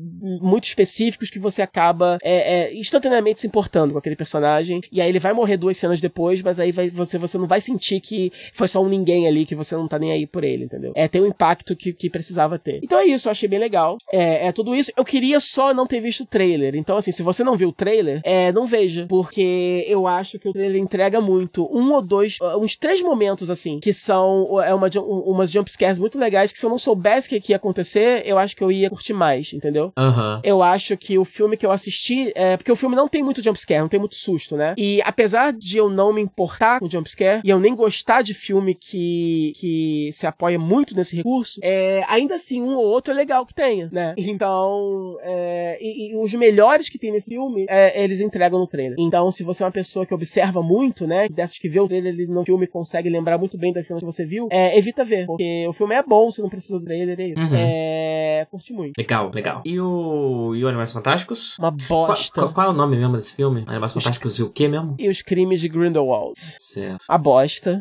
muito 0.41 0.65
específicos 0.65 1.31
que 1.31 1.39
você 1.39 1.63
acaba 1.63 2.19
é, 2.23 2.55
é, 2.55 2.75
instantaneamente 2.75 3.41
se 3.41 3.47
importando 3.47 3.93
com 3.93 3.99
aquele 3.99 4.17
personagem. 4.17 4.81
E 4.91 5.01
aí 5.01 5.09
ele 5.09 5.19
vai 5.19 5.33
morrer 5.33 5.57
duas 5.57 5.77
cenas 5.77 6.01
depois, 6.01 6.43
mas 6.43 6.59
aí 6.61 6.73
vai, 6.73 6.91
você, 6.91 7.19
você 7.19 7.39
não 7.39 7.47
vai 7.47 7.61
sentir 7.61 8.01
que 8.01 8.33
foi 8.53 8.69
só 8.69 8.83
um 8.83 8.89
ninguém 8.89 9.27
ali, 9.27 9.45
que 9.45 9.55
você 9.55 9.75
não 9.75 9.89
tá 9.89 9.99
nem 9.99 10.13
aí 10.13 10.27
por 10.27 10.45
ele, 10.45 10.65
entendeu? 10.65 10.93
É, 10.95 11.09
tem 11.09 11.21
um 11.21 11.27
impacto 11.27 11.75
que, 11.77 11.93
que 11.93 12.11
precisava 12.11 12.59
ter. 12.59 12.81
Então 12.83 12.99
é 12.99 13.07
isso, 13.07 13.29
eu 13.29 13.33
achei 13.33 13.49
bem 13.49 13.59
legal. 13.59 13.99
É, 14.13 14.47
é 14.47 14.53
tudo 14.53 14.75
isso. 14.75 14.93
Eu 14.97 15.05
queria 15.05 15.41
só 15.41 15.75
não 15.75 15.87
ter 15.87 16.01
visto 16.01 16.23
o 16.23 16.27
trailer. 16.27 16.75
Então, 16.75 16.97
assim, 16.97 17.13
se 17.13 17.23
você 17.23 17.43
não 17.45 17.57
viu 17.57 17.69
o 17.69 17.73
trailer, 17.73 18.21
é, 18.25 18.53
não 18.53 18.67
veja. 18.67 19.07
Porque 19.09 19.85
eu 19.89 20.07
acho 20.07 20.39
que 20.39 20.49
o 20.49 20.53
trailer 20.53 20.81
entrega 20.81 21.21
muito. 21.21 21.69
Um 21.73 21.93
ou 21.93 22.03
dois, 22.03 22.39
uns 22.57 22.77
três 22.77 23.03
momentos, 23.03 23.51
assim, 23.51 23.81
que 23.81 23.93
são 23.93 24.61
é 24.63 24.75
uma, 24.75 24.89
umas 25.01 25.51
jumpscares 25.51 25.99
muito 25.99 26.19
legais 26.19 26.53
que 26.53 26.59
se 26.59 26.67
eu 26.67 26.71
não 26.71 26.79
soubesse 26.79 27.29
o 27.29 27.41
que 27.41 27.53
ia 27.53 27.57
acontecer, 27.57 28.23
eu 28.25 28.39
acho 28.39 28.57
que 28.57 28.63
eu 28.63 28.71
ia 28.71 28.91
curtir 28.91 29.13
mais, 29.13 29.53
entendeu? 29.53 29.93
Uhum. 29.99 30.41
Eu 30.43 30.63
acho 30.63 30.97
que 30.97 31.19
o 31.19 31.25
filme 31.25 31.57
que 31.57 31.65
eu 31.65 31.71
assisti, 31.71 32.33
é, 32.35 32.57
porque 32.57 32.73
o 32.73 32.77
filme 32.77 32.97
não 32.97 33.09
tem 33.09 33.23
muito 33.23 33.43
jumpscare, 33.43 33.81
não 33.81 33.89
tem 33.89 34.01
muito 34.01 34.15
susto, 34.15 34.57
né? 34.57 34.75
E 34.77 35.01
apesar 35.03 35.53
de 35.53 35.77
eu 35.77 35.89
não 35.89 36.13
me 36.13 36.21
importar 36.21 36.81
com 36.81 36.91
jumpscare, 36.91 37.41
e 37.45 37.51
eu 37.51 37.59
nem 37.59 37.75
gostar 37.75 38.23
de 38.23 38.35
filme 38.35 38.75
que, 38.75 39.53
que 39.57 40.11
se 40.13 40.27
apoia 40.27 40.59
muito 40.59 40.97
nesse 40.97 41.17
recurso, 41.17 41.61
é, 41.63 42.05
ainda 42.09 42.35
assim, 42.35 42.61
um 42.63 42.75
ou 42.77 42.85
outro 42.85 43.13
é 43.13 43.17
legal 43.17 43.47
que 43.47 43.55
tenha, 43.55 43.89
né? 43.93 44.15
Então, 44.33 45.19
é, 45.21 45.79
e, 45.81 46.13
e, 46.13 46.17
os 46.17 46.33
melhores 46.33 46.89
que 46.89 46.99
tem 46.99 47.13
nesse 47.13 47.29
filme, 47.29 47.67
é, 47.69 48.03
eles 48.03 48.19
entregam 48.21 48.59
no 48.59 48.67
trailer. 48.67 48.97
Então, 48.99 49.31
se 49.31 49.43
você 49.43 49.63
é 49.63 49.67
uma 49.67 49.73
pessoa 49.73 50.07
que 50.07 50.15
observa 50.15 50.63
muito, 50.63 51.07
né? 51.07 51.29
Dessas 51.29 51.59
que 51.59 51.69
vê 51.69 51.79
o 51.81 51.87
trailer 51.87 52.15
ele 52.15 52.27
no 52.43 52.45
filme 52.45 52.67
consegue 52.67 53.09
lembrar 53.09 53.39
muito 53.39 53.57
bem 53.57 53.73
das 53.73 53.87
cenas 53.87 54.03
que 54.03 54.07
você 54.07 54.25
viu, 54.25 54.49
é, 54.51 54.77
evita 54.77 55.05
ver. 55.05 55.27
Porque 55.27 55.67
o 55.69 55.73
filme 55.73 55.95
é 55.95 56.03
bom, 56.03 56.31
você 56.31 56.43
não 56.43 56.49
precisa 56.49 56.79
do 56.79 56.85
trailer, 56.85 57.19
é 57.19 57.29
isso. 57.29 57.41
Uhum. 57.41 57.55
É, 57.55 58.47
curti 58.51 58.73
muito. 58.73 58.99
Legal, 58.99 59.31
legal. 59.33 59.63
E 59.65 59.81
o, 59.81 60.55
e 60.55 60.65
o 60.65 60.69
Animais 60.69 60.93
Fantásticos? 60.93 61.57
Uma 61.59 61.71
bosta. 61.71 62.35
Qual, 62.35 62.47
qual, 62.47 62.55
qual, 62.55 62.67
é 62.67 62.71
o 62.71 62.73
nome 62.73 62.97
mesmo 62.97 63.17
desse 63.17 63.35
filme? 63.35 63.65
Animais 63.67 63.93
Fantásticos 63.93 64.39
e 64.39 64.43
o 64.43 64.51
quê 64.51 64.69
mesmo? 64.69 64.97
E 64.99 65.09
os 65.09 65.23
Crimes 65.23 65.61
de 65.61 65.69
Grindelwald. 65.69 66.39
Certo. 66.59 67.05
A 67.09 67.17
bosta. 67.17 67.81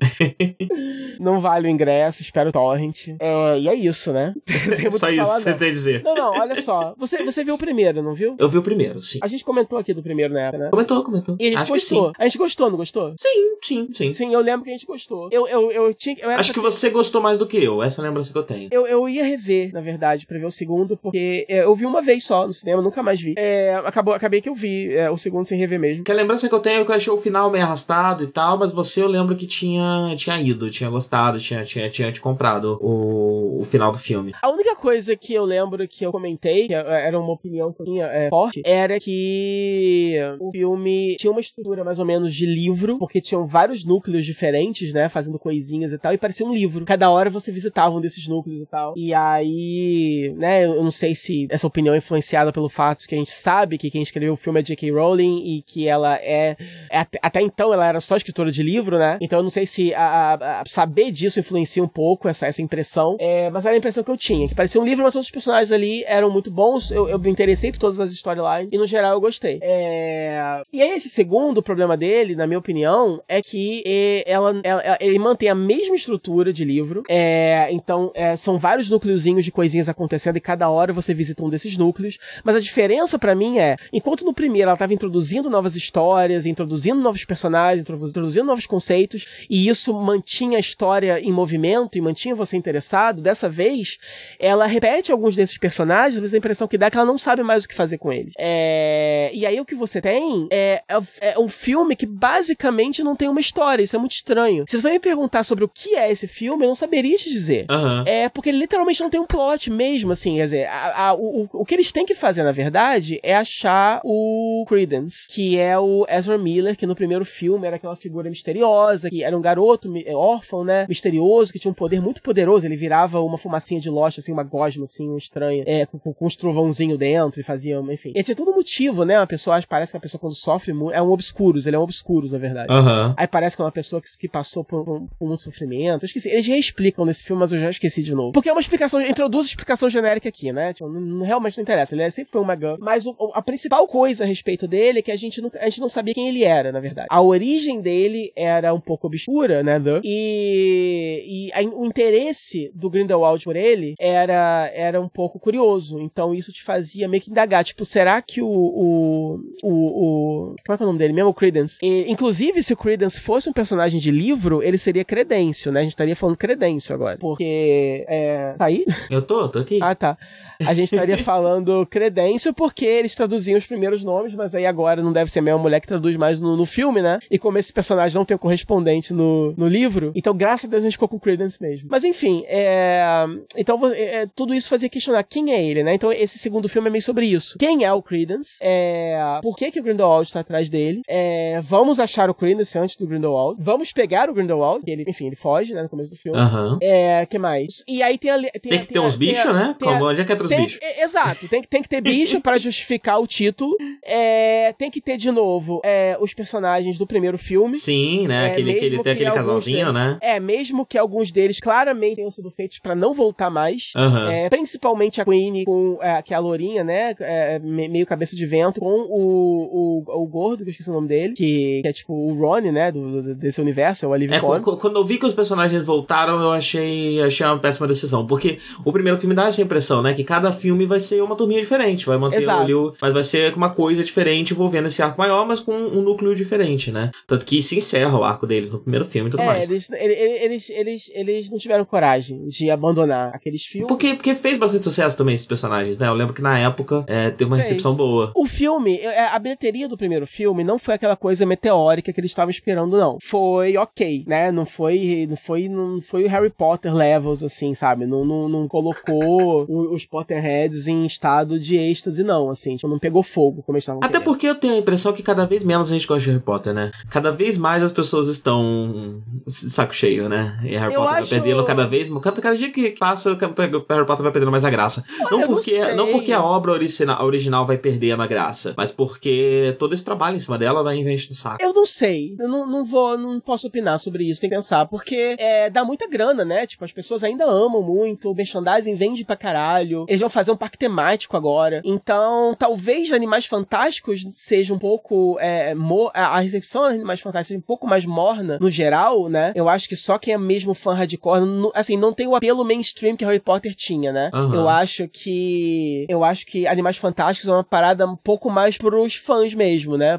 não 1.20 1.40
vale 1.40 1.68
o 1.68 1.72
ingresso, 1.72 2.22
espero 2.22 2.50
o 2.50 2.54
torrent. 2.54 3.10
É, 3.20 3.60
e 3.60 3.68
é 3.68 3.76
isso, 3.76 4.14
né? 4.14 4.34
Só 4.92 5.10
isso 5.10 5.24
falar, 5.24 5.36
que 5.38 5.42
você 5.44 5.54
tem 5.54 5.70
a 5.70 5.72
dizer. 5.72 6.04
Não, 6.04 6.16
não, 6.16 6.32
olha 6.32 6.62
só. 6.62 6.94
Você, 6.98 7.24
você 7.24 7.44
viu 7.44 7.56
o 7.56 7.58
primeiro, 7.58 8.02
não 8.02 8.14
viu? 8.14 8.36
Eu 8.38 8.50
vi 8.50 8.58
o 8.58 8.64
primeiro, 8.64 9.02
sim. 9.02 9.20
A 9.22 9.28
gente 9.28 9.44
comentou 9.44 9.78
aqui 9.78 9.94
do 9.94 10.04
primeiro 10.04 10.34
na 10.34 10.42
época, 10.42 10.64
né? 10.64 10.70
Comentou, 10.70 11.04
comentou. 11.04 11.38
E 11.40 11.48
a 11.48 11.50
gente 11.50 11.58
Acho 11.58 11.74
gostou. 11.74 12.12
A 12.18 12.24
gente 12.24 12.38
gostou, 12.38 12.70
não 12.70 12.78
gostou? 12.78 13.14
Sim, 13.18 13.58
sim, 13.62 13.90
sim. 13.94 14.12
Sim, 14.12 14.34
eu 14.34 14.42
lembro 14.42 14.51
que 14.60 14.70
a 14.70 14.74
gente 14.74 14.86
gostou. 14.86 15.30
Eu, 15.32 15.48
eu, 15.48 15.72
eu 15.72 15.94
tinha. 15.94 16.16
Eu 16.20 16.32
Acho 16.32 16.54
que 16.54 16.60
você 16.60 16.90
gostou 16.90 17.22
mais 17.22 17.40
do 17.40 17.48
que 17.48 17.64
eu, 17.64 17.82
essa 17.82 18.02
é 18.02 18.04
lembrança 18.04 18.32
que 18.32 18.38
eu 18.38 18.44
tenho. 18.44 18.70
Eu, 18.72 18.88
eu 18.88 19.08
ia 19.08 19.24
rever, 19.24 19.72
na 19.74 19.82
verdade, 19.82 20.26
pra 20.26 20.38
ver 20.38 20.46
o 20.46 20.52
segundo, 20.52 20.98
porque 20.98 21.46
é, 21.48 21.64
eu 21.64 21.76
vi 21.76 21.86
uma 21.86 22.02
vez 22.02 22.24
só 22.24 22.46
no 22.46 22.54
cinema, 22.54 22.82
nunca 22.82 23.02
mais 23.04 23.22
vi. 23.22 23.36
É, 23.38 23.76
acabou, 23.86 24.14
acabei 24.14 24.42
que 24.42 24.50
eu 24.50 24.56
vi 24.56 24.94
é, 24.94 25.10
o 25.10 25.18
segundo 25.18 25.48
sem 25.48 25.58
rever 25.58 25.80
mesmo. 25.80 26.04
Que 26.04 26.12
a 26.12 26.16
lembrança 26.16 26.48
que 26.48 26.56
eu 26.56 26.60
tenho 26.60 26.82
é 26.82 26.86
que 26.86 26.92
eu 26.92 26.96
achei 26.96 27.12
o 27.12 27.18
final 27.18 27.50
meio 27.52 27.64
arrastado 27.64 28.24
e 28.24 28.28
tal, 28.28 28.58
mas 28.58 28.72
você 28.72 29.02
eu 29.02 29.08
lembro 29.08 29.36
que 29.36 29.46
tinha, 29.46 30.14
tinha 30.16 30.40
ido, 30.40 30.70
tinha 30.70 30.90
gostado, 30.90 31.40
tinha, 31.40 31.64
tinha, 31.64 31.90
tinha 31.90 32.12
te 32.12 32.22
comprado 32.22 32.78
o, 32.82 33.60
o 33.62 33.64
final 33.64 33.92
do 33.92 33.98
filme. 33.98 34.34
A 34.42 34.50
única 34.50 34.76
coisa 34.76 35.16
que 35.16 35.34
eu 35.34 35.46
lembro 35.46 35.88
que 35.88 36.06
eu 36.06 36.12
comentei, 36.12 36.68
que 36.68 36.74
era 36.74 37.20
uma 37.20 37.34
opinião 37.34 37.72
que 37.72 37.82
eu 37.82 37.86
tinha 37.86 38.06
é, 38.06 38.30
forte, 38.30 38.62
era 38.66 39.00
que 39.00 40.18
o 40.40 40.52
filme 40.52 41.16
tinha 41.18 41.32
uma 41.32 41.42
estrutura 41.42 41.84
mais 41.84 42.00
ou 42.00 42.06
menos 42.06 42.34
de 42.34 42.46
livro, 42.46 42.98
porque 42.98 43.22
tinham 43.22 43.46
vários 43.46 43.86
núcleos 43.86 44.26
diferentes, 44.42 44.92
né, 44.92 45.08
fazendo 45.08 45.38
coisinhas 45.38 45.94
e 45.94 45.98
tal, 45.98 46.14
e 46.14 46.18
parecia 46.18 46.46
um 46.46 46.52
livro. 46.52 46.84
Cada 46.84 47.10
hora 47.12 47.30
você 47.30 47.52
visitava 47.52 47.96
um 47.96 48.02
desses 48.02 48.28
núcleos 48.28 48.64
e 48.64 48.66
tal. 48.66 48.94
E 48.98 49.14
aí, 49.14 50.34
né, 50.36 50.66
eu 50.66 50.84
não 50.84 50.92
sei 50.92 51.14
se 51.14 51.48
essa 51.50 51.68
opinião 51.68 51.94
é 51.94 52.00
influenciada 52.00 52.52
pelo 52.52 52.68
fato 52.68 53.08
que 53.08 53.14
a 53.14 53.18
gente 53.18 53.32
sabe 53.32 53.78
que 53.78 53.92
quem 53.92 54.02
escreveu 54.02 54.34
o 54.34 54.38
filme 54.38 54.60
é 54.60 54.64
J.K. 54.64 54.92
Rowling 54.92 55.44
e 55.46 55.62
que 55.62 55.88
ela 55.88 56.16
é, 56.16 56.58
é, 56.92 57.06
até 57.22 57.42
então 57.42 57.72
ela 57.74 57.86
era 57.86 58.00
só 58.00 58.18
escritora 58.18 58.52
de 58.52 58.64
livro, 58.64 58.98
né? 58.98 59.18
Então 59.22 59.40
eu 59.40 59.44
não 59.44 59.50
sei 59.52 59.66
se 59.68 59.94
a, 59.94 60.34
a, 60.34 60.62
a 60.62 60.64
saber 60.66 61.12
disso 61.12 61.40
influencia 61.40 61.84
um 61.84 61.88
pouco 61.88 62.28
essa, 62.28 62.48
essa 62.48 62.62
impressão. 62.62 63.18
É, 63.20 63.50
mas 63.50 63.66
era 63.66 63.76
a 63.76 63.78
impressão 63.78 64.04
que 64.04 64.10
eu 64.12 64.18
tinha, 64.18 64.48
que 64.48 64.56
parecia 64.56 64.82
um 64.82 64.86
livro, 64.86 65.04
mas 65.04 65.14
todos 65.14 65.28
os 65.28 65.32
personagens 65.32 65.72
ali 65.72 66.04
eram 66.06 66.32
muito 66.32 66.50
bons, 66.50 66.90
eu, 66.90 67.08
eu 67.08 67.20
me 67.20 67.30
interessei 67.30 67.72
por 67.72 67.80
todas 67.80 68.00
as 68.00 68.12
storylines, 68.12 68.70
e 68.72 68.78
no 68.78 68.88
geral 68.88 69.14
eu 69.14 69.22
gostei. 69.22 69.60
É... 69.62 70.62
E 70.74 70.82
aí 70.82 70.92
esse 70.92 71.10
segundo 71.10 71.62
problema 71.62 71.96
dele, 71.96 72.36
na 72.36 72.48
minha 72.48 72.60
opinião, 72.60 73.22
é 73.28 73.42
que 73.42 73.84
ela, 74.32 74.60
ela 74.64 74.98
ele 75.00 75.20
mantém 75.20 75.50
a 75.50 75.56
mesma 75.56 75.96
estrutura 75.96 76.52
de 76.52 76.64
livro, 76.64 77.04
é... 77.10 77.68
então 77.72 78.12
é, 78.14 78.36
são 78.36 78.58
vários 78.58 78.90
núcleozinhos 78.90 79.46
de 79.46 79.52
coisinhas 79.52 79.90
acontecendo 79.90 80.38
e 80.38 80.42
cada 80.42 80.70
hora 80.70 80.94
você 80.94 81.14
visita 81.14 81.44
um 81.44 81.50
desses 81.50 81.78
núcleos, 81.78 82.18
mas 82.44 82.56
a 82.56 82.60
diferença 82.60 83.20
para 83.20 83.36
mim 83.36 83.60
é, 83.60 83.78
enquanto 83.92 84.26
no 84.26 84.34
primeiro 84.34 84.70
ela 84.70 84.74
estava 84.74 84.94
introduzindo 84.94 85.50
novas 85.50 85.76
histórias, 85.76 86.46
introduzindo 86.46 87.02
novos 87.02 87.26
personagens, 87.26 87.82
introduzindo 87.82 88.46
novos 88.46 88.66
conceitos, 88.66 89.28
e 89.50 89.68
isso 89.68 89.94
mantinha 89.94 90.58
a 90.58 90.60
história 90.60 91.20
em 91.20 91.32
movimento 91.32 91.98
e 91.98 92.02
mantinha 92.02 92.36
você 92.36 92.58
interessado, 92.58 93.22
dessa 93.22 93.50
vez 93.50 93.98
ela 94.40 94.66
repete 94.66 95.12
alguns 95.12 95.36
desses 95.36 95.58
personagens, 95.58 96.20
mas 96.20 96.34
a 96.34 96.38
impressão 96.38 96.68
que 96.68 96.78
dá 96.78 96.88
é 96.88 96.92
que 96.92 96.98
ela 96.98 97.06
não 97.06 97.18
sabe 97.18 97.44
mais 97.44 97.64
o 97.64 97.68
que 97.68 97.76
fazer 97.76 97.98
com 97.98 98.12
eles. 98.12 98.34
É... 98.38 99.32
E 99.34 99.46
aí 99.46 99.60
o 99.60 99.66
que 99.66 99.76
você 99.76 100.02
tem 100.02 100.48
é, 100.52 100.84
é, 100.88 101.32
é 101.34 101.40
um 101.40 101.48
filme 101.48 101.96
que 101.96 102.06
basicamente 102.06 103.04
não 103.04 103.16
tem 103.16 103.28
uma 103.28 103.40
história, 103.40 103.84
isso 103.84 103.96
é 103.96 104.00
muito 104.00 104.12
estranho. 104.22 104.66
Se 104.68 104.80
você 104.80 104.90
me 104.92 105.00
perguntar 105.00 105.44
sobre 105.44 105.64
o 105.64 105.68
que 105.68 105.96
é 105.96 106.12
esse 106.12 106.28
filme, 106.28 106.64
eu 106.64 106.70
não 106.70 106.76
saberia 106.76 107.18
te 107.18 107.30
dizer. 107.30 107.66
Uhum. 107.70 108.04
É 108.06 108.30
porque 108.30 108.50
ele 108.50 108.60
literalmente 108.60 109.02
não 109.02 109.10
tem 109.10 109.20
um 109.20 109.26
plot 109.26 109.70
mesmo, 109.70 110.12
assim, 110.12 110.36
quer 110.38 110.44
dizer, 110.44 110.68
a, 110.68 111.10
a, 111.10 111.14
o, 111.14 111.48
o 111.52 111.66
que 111.66 111.76
eles 111.76 111.92
têm 111.92 112.06
que 112.06 112.16
fazer, 112.16 112.44
na 112.44 112.52
verdade, 112.52 113.20
é 113.24 113.36
achar 113.36 114.02
o 114.04 114.64
Credence, 114.68 115.28
que 115.30 115.58
é 115.58 115.78
o 115.78 116.06
Ezra 116.10 116.38
Miller, 116.38 116.78
que 116.78 116.86
no 116.86 116.96
primeiro 116.96 117.26
filme 117.26 117.68
era 117.68 117.76
aquela 117.76 117.96
figura 117.96 118.30
misteriosa, 118.30 119.10
que 119.10 119.24
era 119.24 119.38
um 119.38 119.42
garoto 119.42 119.92
órfão, 120.14 120.64
né, 120.64 120.86
misterioso, 120.88 121.52
que 121.52 121.60
tinha 121.60 121.72
um 121.72 121.76
poder 121.76 122.02
muito 122.02 122.22
poderoso, 122.22 122.66
ele 122.66 122.76
virava 122.76 123.20
uma 123.20 123.38
fumacinha 123.38 123.80
de 123.80 123.90
loja, 123.90 124.20
assim, 124.20 124.32
uma 124.32 124.44
gosma, 124.44 124.84
assim, 124.84 125.16
estranha, 125.18 125.64
é, 125.66 125.86
com, 125.86 125.98
com, 126.00 126.14
com 126.14 126.26
uns 126.26 126.36
trovãozinho 126.36 126.98
dentro 126.98 127.40
e 127.40 127.44
fazia, 127.44 127.80
enfim. 127.92 128.14
E 128.16 128.24
tinha 128.24 128.36
todo 128.36 128.54
motivo, 128.54 129.04
né, 129.04 129.20
uma 129.20 129.28
pessoa, 129.28 129.62
parece 129.68 129.92
que 129.92 129.98
uma 129.98 130.02
pessoa 130.02 130.20
quando 130.20 130.36
sofre 130.36 130.74
muito, 130.74 130.94
é 130.94 131.02
um 131.02 131.10
obscuros, 131.10 131.66
ele 131.66 131.76
é 131.76 131.80
um 131.80 131.84
obscuros, 131.84 132.32
na 132.32 132.38
verdade. 132.38 132.72
Uhum. 132.72 133.14
Aí 133.18 133.28
parece 133.28 133.56
que 133.56 133.62
é 133.62 133.66
uma 133.66 133.72
pessoa 133.72 134.02
que, 134.02 134.08
que 134.16 134.28
passou 134.28 134.64
por, 134.64 134.84
por, 134.84 135.02
por, 135.18 135.28
muito 135.28 135.44
sofrimento. 135.44 136.04
Eu 136.04 136.06
esqueci, 136.06 136.30
eles 136.30 136.48
reexplicam 136.48 137.06
nesse 137.06 137.24
filme, 137.24 137.40
mas 137.40 137.52
eu 137.52 137.60
já 137.60 137.70
esqueci 137.70 138.04
de 138.04 138.14
novo. 138.14 138.32
Porque 138.32 138.50
é 138.50 138.52
uma 138.52 138.62
explicação, 138.62 139.02
introduz 139.02 139.48
explicação 139.48 139.90
genérica 139.90 140.30
aqui, 140.30 140.52
né, 140.52 140.74
tipo, 140.74 140.90
não, 140.90 141.26
realmente 141.26 141.58
não 141.58 141.64
interessa, 141.64 141.96
ele 141.96 142.04
é, 142.04 142.10
sempre 142.10 142.32
foi 142.32 142.42
uma 142.42 142.56
gun. 142.56 142.78
Mas 142.80 143.06
o, 143.06 143.16
a 143.34 143.42
principal 143.42 143.88
coisa 143.88 144.24
a 144.24 144.28
respeito 144.28 144.68
dele 144.68 145.00
é 145.00 145.02
que 145.02 145.12
a 145.12 145.18
gente, 145.18 145.42
não, 145.42 145.52
a 145.60 145.66
gente 145.66 145.82
não 145.82 145.90
sabia 145.90 146.14
quem 146.14 146.30
ele 146.30 146.44
era, 146.44 146.72
na 146.72 146.80
verdade. 146.80 147.08
A 147.10 147.22
origem 147.22 147.82
dele 147.82 148.32
era 148.36 148.74
um 148.74 148.82
pouco 148.82 149.08
obscura, 149.08 149.64
né, 149.64 149.82
e, 150.04 151.50
e 151.50 151.54
a, 151.54 151.62
o 151.62 151.86
interesse 151.86 152.72
do 152.74 152.90
Grindelwald 152.90 153.44
por 153.44 153.56
ele 153.56 153.96
era, 154.00 154.70
era 154.74 155.02
um 155.02 155.10
pouco 155.10 155.40
curioso. 155.40 156.00
Então 156.00 156.34
isso 156.34 156.52
te 156.52 156.64
fazia 156.64 157.08
meio 157.08 157.24
que 157.24 157.32
indagar, 157.32 157.64
tipo, 157.64 157.86
será 157.86 158.22
que 158.22 158.42
o, 158.42 158.48
o, 158.48 159.40
o, 159.64 159.72
o 159.72 160.56
como 160.66 160.74
é 160.74 160.78
que 160.78 160.84
é 160.84 160.86
o 160.86 160.88
nome 160.88 161.00
dele 161.00 161.14
mesmo? 161.14 161.30
O 161.30 161.34
Credence. 161.34 161.78
E, 161.82 162.12
inclusive, 162.12 162.62
se 162.64 162.74
o 162.74 162.78
Credence 162.78 163.20
fosse 163.20 163.50
um 163.50 163.54
personagem 163.54 164.00
de 164.02 164.12
livro, 164.12 164.62
ele 164.64 164.78
seria 164.78 165.04
Credêncio, 165.04 165.72
né? 165.72 165.82
A 165.82 165.84
gente 165.84 165.94
estaria 165.94 166.16
falando 166.16 166.38
Credêncio 166.38 166.94
agora. 166.94 167.18
Porque, 167.18 168.06
é... 168.08 168.54
Tá 168.58 168.66
aí? 168.66 168.86
Eu 169.10 169.22
tô, 169.22 169.48
tô 169.50 169.60
aqui. 169.60 169.80
Ah, 169.82 169.96
tá. 169.96 170.18
A 170.66 170.74
gente 170.74 170.94
estaria 170.94 171.18
falando 171.24 171.86
Credêncio 171.88 172.54
porque 172.54 172.86
eles 172.86 173.16
traduziam 173.16 173.58
os 173.58 173.66
primeiros 173.66 174.04
nomes, 174.04 174.36
mas 174.36 174.54
aí 174.54 174.66
agora 174.66 175.02
não 175.02 175.12
deve 175.12 175.32
ser 175.32 175.40
a 175.40 175.42
mesma 175.42 175.60
mulher 175.60 175.80
que 175.80 175.88
traduz 175.88 176.16
mais 176.18 176.40
no, 176.40 176.56
no 176.56 176.66
filme, 176.66 177.02
né? 177.02 177.20
E 177.30 177.38
como 177.38 177.58
esse 177.58 177.72
personagem 177.72 178.16
não 178.16 178.26
tem 178.26 178.36
um 178.36 178.40
correspondente 178.40 179.14
no, 179.14 179.54
no 179.58 179.68
livro, 179.68 180.12
então 180.16 180.36
graças 180.36 180.66
a 180.66 180.68
Deus 180.68 180.84
a 180.84 180.86
gente 180.86 180.94
ficou 180.94 181.08
com 181.08 181.20
Credence 181.20 181.62
mesmo. 181.62 181.88
Mas 181.90 182.04
enfim, 182.04 182.44
é... 182.48 183.26
então 183.56 183.80
é, 183.94 184.28
tudo 184.36 184.54
isso 184.54 184.70
fazia 184.70 184.90
questionar 184.90 185.24
quem 185.24 185.54
é 185.54 185.64
ele, 185.64 185.84
né? 185.84 185.94
Então 185.94 186.12
esse 186.12 186.38
segundo 186.38 186.70
filme 186.70 186.88
é 186.88 186.92
meio 186.92 187.04
sobre 187.04 187.26
isso. 187.26 187.58
Quem 187.58 187.84
é 187.84 187.94
o 187.94 188.02
Credence? 188.02 188.58
É... 188.62 189.40
Por 189.42 189.56
que, 189.56 189.72
que 189.72 189.80
o 189.80 189.84
Grindelwald 189.84 190.28
está 190.28 190.40
atrás 190.40 190.70
dele? 190.70 191.02
É... 191.08 191.62
Vamos 191.62 192.00
achar 192.00 192.30
o 192.30 192.34
Credence 192.34 192.78
antes 192.78 192.96
do 192.96 193.08
Grindelwald. 193.08 193.58
Vamos 193.62 193.81
pegar 193.90 194.30
o 194.30 194.34
Grindelwald, 194.34 194.84
que 194.84 194.92
ele, 194.92 195.06
enfim, 195.08 195.28
ele 195.28 195.38
foge, 195.38 195.74
né, 195.74 195.84
no 195.84 195.90
começo 195.90 196.10
do 196.10 196.18
filme. 196.18 196.38
Uhum. 196.38 196.78
É, 196.82 197.26
que 197.26 197.40
mais? 197.40 197.84
E 197.88 198.04
aí 198.04 198.18
tem 198.18 198.32
a, 198.32 198.38
tem, 198.38 198.52
tem 198.60 198.80
que 198.80 198.88
ter 198.88 199.00
uns 199.00 199.16
bichos, 199.16 199.54
né? 199.54 199.74
Como, 199.82 200.06
onde 200.06 200.20
é 200.20 200.26
que 200.26 200.34
entra 200.34 200.46
os 200.46 200.54
bichos? 200.54 200.80
Exato, 201.00 201.48
tem, 201.48 201.62
tem 201.64 201.82
que 201.82 201.88
ter 201.88 202.02
bicho 202.02 202.42
para 202.42 202.58
justificar 202.58 203.22
o 203.22 203.28
título. 203.28 203.76
É, 204.04 204.74
tem 204.74 204.92
que 204.92 205.00
ter, 205.00 205.16
de 205.16 205.32
novo, 205.32 205.80
é, 205.86 206.18
os 206.20 206.34
personagens 206.34 206.98
do 206.98 207.08
primeiro 207.08 207.38
filme. 207.38 207.74
Sim, 207.76 208.28
né? 208.28 208.50
É, 208.50 208.52
aquele, 208.52 208.72
aquele, 208.72 209.00
tem 209.00 209.14
aquele 209.14 209.32
casalzinho, 209.32 209.94
né? 209.94 210.18
É, 210.22 210.40
mesmo 210.40 210.86
que 210.86 210.98
alguns 210.98 211.32
deles 211.32 211.60
claramente 211.60 212.16
tenham 212.16 212.32
sido 212.32 212.52
feitos 212.52 212.80
para 212.80 212.96
não 212.96 213.14
voltar 213.14 213.50
mais. 213.50 213.94
Uhum. 213.96 214.28
É, 214.30 214.50
principalmente 214.50 215.22
a 215.22 215.26
Queen 215.26 215.64
com 215.64 215.98
é, 216.02 216.22
que 216.22 216.34
é 216.34 216.38
a 216.38 216.40
Lourinha, 216.40 216.84
né? 216.84 217.16
É, 217.20 217.60
meio 217.60 218.06
cabeça 218.06 218.36
de 218.36 218.46
vento, 218.46 218.80
com 218.80 219.08
o, 219.10 220.04
o, 220.06 220.22
o 220.24 220.28
gordo, 220.28 220.64
que 220.64 220.70
eu 220.70 220.72
esqueci 220.72 220.90
o 220.90 220.94
nome 220.94 221.08
dele, 221.08 221.34
que, 221.34 221.82
que 221.82 221.88
é 221.88 221.94
tipo 221.94 222.14
o 222.14 222.34
Ronnie, 222.34 222.72
né? 222.72 222.92
Do, 222.92 223.22
do, 223.22 223.36
desse 223.36 223.62
universo, 223.62 223.71
é 223.80 224.08
o 224.08 224.14
Alivio 224.14 224.36
é, 224.36 224.40
Quando 224.40 224.96
eu 224.96 225.04
vi 225.04 225.18
que 225.18 225.26
os 225.26 225.34
personagens 225.34 225.84
voltaram, 225.84 226.42
eu 226.42 226.52
achei, 226.52 227.22
achei 227.22 227.46
uma 227.46 227.60
péssima 227.60 227.88
decisão. 227.88 228.26
Porque 228.26 228.60
o 228.84 228.92
primeiro 228.92 229.20
filme 229.20 229.36
dá 229.36 229.48
essa 229.48 229.62
impressão, 229.62 230.02
né? 230.02 230.14
Que 230.14 230.24
cada 230.24 230.52
filme 230.52 230.86
vai 230.86 231.00
ser 231.00 231.22
uma 231.22 231.36
turminha 231.36 231.62
diferente. 231.62 232.06
Vai 232.06 232.18
manter 232.18 232.38
Exato. 232.38 232.62
ali 232.62 232.74
o, 232.74 232.94
Mas 233.02 233.14
vai 233.14 233.24
ser 233.24 233.54
uma 233.54 233.70
coisa 233.70 234.04
diferente 234.04 234.54
envolvendo 234.54 234.88
esse 234.88 235.02
arco 235.02 235.20
maior, 235.20 235.46
mas 235.46 235.60
com 235.60 235.74
um 235.74 236.02
núcleo 236.02 236.36
diferente, 236.36 236.92
né? 236.92 237.12
Tanto 237.28 237.46
que 237.46 237.62
se 237.62 237.78
encerra 237.78 238.18
o 238.18 238.24
arco 238.24 238.46
deles 238.48 238.72
no 238.72 238.80
primeiro 238.80 239.06
filme 239.06 239.30
e 239.30 239.32
tudo 239.32 239.44
é, 239.44 239.46
mais. 239.46 239.70
Eles, 239.70 239.90
eles, 239.92 240.70
eles, 240.70 241.12
eles 241.14 241.50
não 241.50 241.58
tiveram 241.58 241.86
coragem 241.86 242.48
de 242.48 242.70
abandonar 242.70 243.34
aqueles 243.34 243.64
filmes. 243.64 243.88
Porque, 243.88 244.14
porque 244.14 244.36
fez 244.36 244.58
bastante 244.58 244.84
sucesso 244.84 245.18
também 245.18 245.36
esses 245.36 245.46
personagens, 245.46 245.98
né? 245.98 246.08
Eu 246.08 246.14
lembro 246.14 246.34
que 246.34 246.42
na 246.42 246.58
época 246.58 247.04
é, 247.08 247.30
teve 247.30 247.46
uma 247.46 247.58
fez. 247.58 247.68
recepção 247.68 247.94
boa. 247.96 248.32
O 248.36 248.46
filme, 248.46 248.98
é, 248.98 249.28
a 249.28 249.40
bilheteria 249.40 249.88
do 249.88 249.98
primeiro 249.98 250.26
filme 250.26 250.64
não 250.64 250.80
foi 250.80 250.96
aquela 250.96 251.16
coisa 251.16 251.46
meteórica 251.46 252.12
que 252.12 252.20
eles 252.20 252.32
estavam 252.32 252.50
esperando, 252.50 252.98
não. 252.98 253.18
Foi 253.22 253.61
ok, 253.78 254.24
né? 254.28 254.52
Não 254.52 254.66
foi, 254.66 255.26
não 255.30 255.36
foi, 255.36 255.70
não 255.70 256.02
foi 256.02 256.26
o 256.26 256.30
Harry 256.30 256.50
Potter 256.50 256.94
levels, 256.94 257.44
assim, 257.44 257.74
sabe? 257.74 258.06
Não, 258.06 258.24
não, 258.26 258.48
não 258.50 258.68
colocou 258.68 259.66
os 259.94 260.06
Potterheads 260.06 260.88
em 260.88 261.06
estado 261.06 261.60
de 261.60 261.76
êxtase, 261.78 262.24
não, 262.24 262.50
assim. 262.50 262.76
Tipo, 262.76 262.88
não 262.88 263.00
pegou 263.00 263.24
fogo, 263.24 263.62
como 263.64 263.76
eles 263.78 263.84
estavam 263.84 264.00
Até 264.04 264.14
querendo. 264.14 264.26
porque 264.26 264.48
eu 264.48 264.56
tenho 264.56 264.74
a 264.74 264.78
impressão 264.78 265.14
que 265.14 265.24
cada 265.24 265.46
vez 265.46 265.64
menos 265.64 265.90
a 265.90 265.94
gente 265.94 266.08
gosta 266.08 266.24
de 266.24 266.30
Harry 266.32 266.42
Potter, 266.44 266.74
né? 266.74 266.92
Cada 267.10 267.32
vez 267.32 267.58
mais 267.58 267.84
as 267.84 267.92
pessoas 267.92 268.28
estão 268.28 269.22
de 269.46 269.54
saco 269.72 269.96
cheio, 269.96 270.28
né? 270.30 270.60
E 270.64 270.76
Harry 270.76 270.94
Eu 270.94 271.02
Potter 271.02 271.18
acho- 271.20 271.30
vai 271.30 271.40
perdendo 271.42 271.64
cada 271.64 271.88
vez... 271.88 272.10
Cada, 272.22 272.42
cada 272.42 272.58
dia 272.58 272.72
que 272.72 272.92
passa, 272.92 273.32
o 273.32 273.36
Harry 273.38 274.06
Potter 274.06 274.24
vai 274.24 274.32
perdendo 274.32 274.52
mais 274.52 274.64
a 274.66 274.70
graça. 274.70 275.04
Olha, 275.22 275.32
não, 275.32 275.40
não 275.42 275.48
porque, 275.48 275.82
sei. 275.84 275.96
não 275.96 276.08
porque 276.12 276.32
a 276.32 276.44
obra 276.44 276.72
original, 276.72 277.24
original 277.26 277.66
vai 277.66 277.78
perdendo 277.78 278.22
a 278.22 278.28
graça, 278.28 278.74
mas 278.78 278.92
porque 278.92 279.76
todo 279.80 279.94
esse 279.94 280.04
trabalho 280.06 280.36
em 280.36 280.40
cima 280.40 280.58
dela 280.58 280.84
vai 280.84 280.98
encher 280.98 281.30
no 281.30 281.36
saco. 281.36 281.58
Eu 281.64 281.74
não 281.74 281.86
sei. 281.86 282.36
Eu 282.40 282.48
não, 282.48 282.68
não 282.68 282.86
vou, 282.86 283.18
não 283.18 283.40
posso 283.52 283.68
opinar 283.68 284.00
sobre 284.00 284.24
isso, 284.30 284.40
tem 284.40 284.50
que 284.50 284.56
pensar. 284.56 284.86
Porque 284.88 285.36
é, 285.38 285.70
dá 285.70 285.84
muita 285.84 286.08
grana, 286.08 286.46
né? 286.46 286.66
Tipo, 286.66 286.86
as 286.86 286.92
pessoas 286.92 287.24
ainda 287.24 287.46
amam 287.46 287.82
muito, 287.82 288.32
o 288.32 288.36
merchandising 288.36 288.96
vende 288.96 289.26
pra 289.26 289.36
caralho. 289.36 290.06
Eles 290.08 290.22
vão 290.22 290.30
fazer 290.30 290.52
um 290.52 290.56
parque 290.58 290.78
temático 290.78 291.36
agora. 291.36 291.82
Então, 291.84 292.56
talvez 292.58 293.12
Animais 293.12 293.46
Fantásticos 293.46 294.26
seja 294.32 294.74
um 294.74 294.80
pouco. 294.80 295.38
É, 295.40 295.74
a 296.14 296.40
recepção 296.40 296.88
de 296.88 296.96
Animais 296.96 297.20
Fantásticos 297.20 297.48
seja 297.50 297.60
um 297.60 297.62
pouco 297.68 297.86
mais 297.88 298.06
morna, 298.06 298.58
no 298.60 298.70
geral, 298.70 299.28
né? 299.28 299.52
Eu 299.56 299.68
acho 299.68 299.90
que 299.90 299.96
só 299.96 300.18
quem 300.18 300.34
é 300.34 300.38
mesmo 300.38 300.74
fã 300.74 300.94
hardcore, 300.94 301.42
não- 301.46 301.72
assim, 301.74 301.98
não 301.98 302.14
tem 302.14 302.28
o 302.28 302.36
apelo 302.36 302.64
mainstream 302.64 303.16
que 303.18 303.26
Harry 303.26 303.40
Potter 303.40 303.76
tinha, 303.76 304.12
né? 304.14 304.30
Aham. 304.34 304.56
Eu 304.56 304.70
acho 304.70 305.08
que. 305.08 306.06
Eu 306.10 306.24
acho 306.24 306.46
que 306.46 306.66
Animais 306.68 306.98
Fantásticos 306.98 307.50
é 307.50 307.54
uma 307.54 307.64
parada 307.64 308.08
um 308.08 308.16
pouco 308.16 308.50
mais 308.50 308.78
pros 308.78 309.16
fãs 309.16 309.54
mesmo, 309.54 309.98
né? 309.98 310.18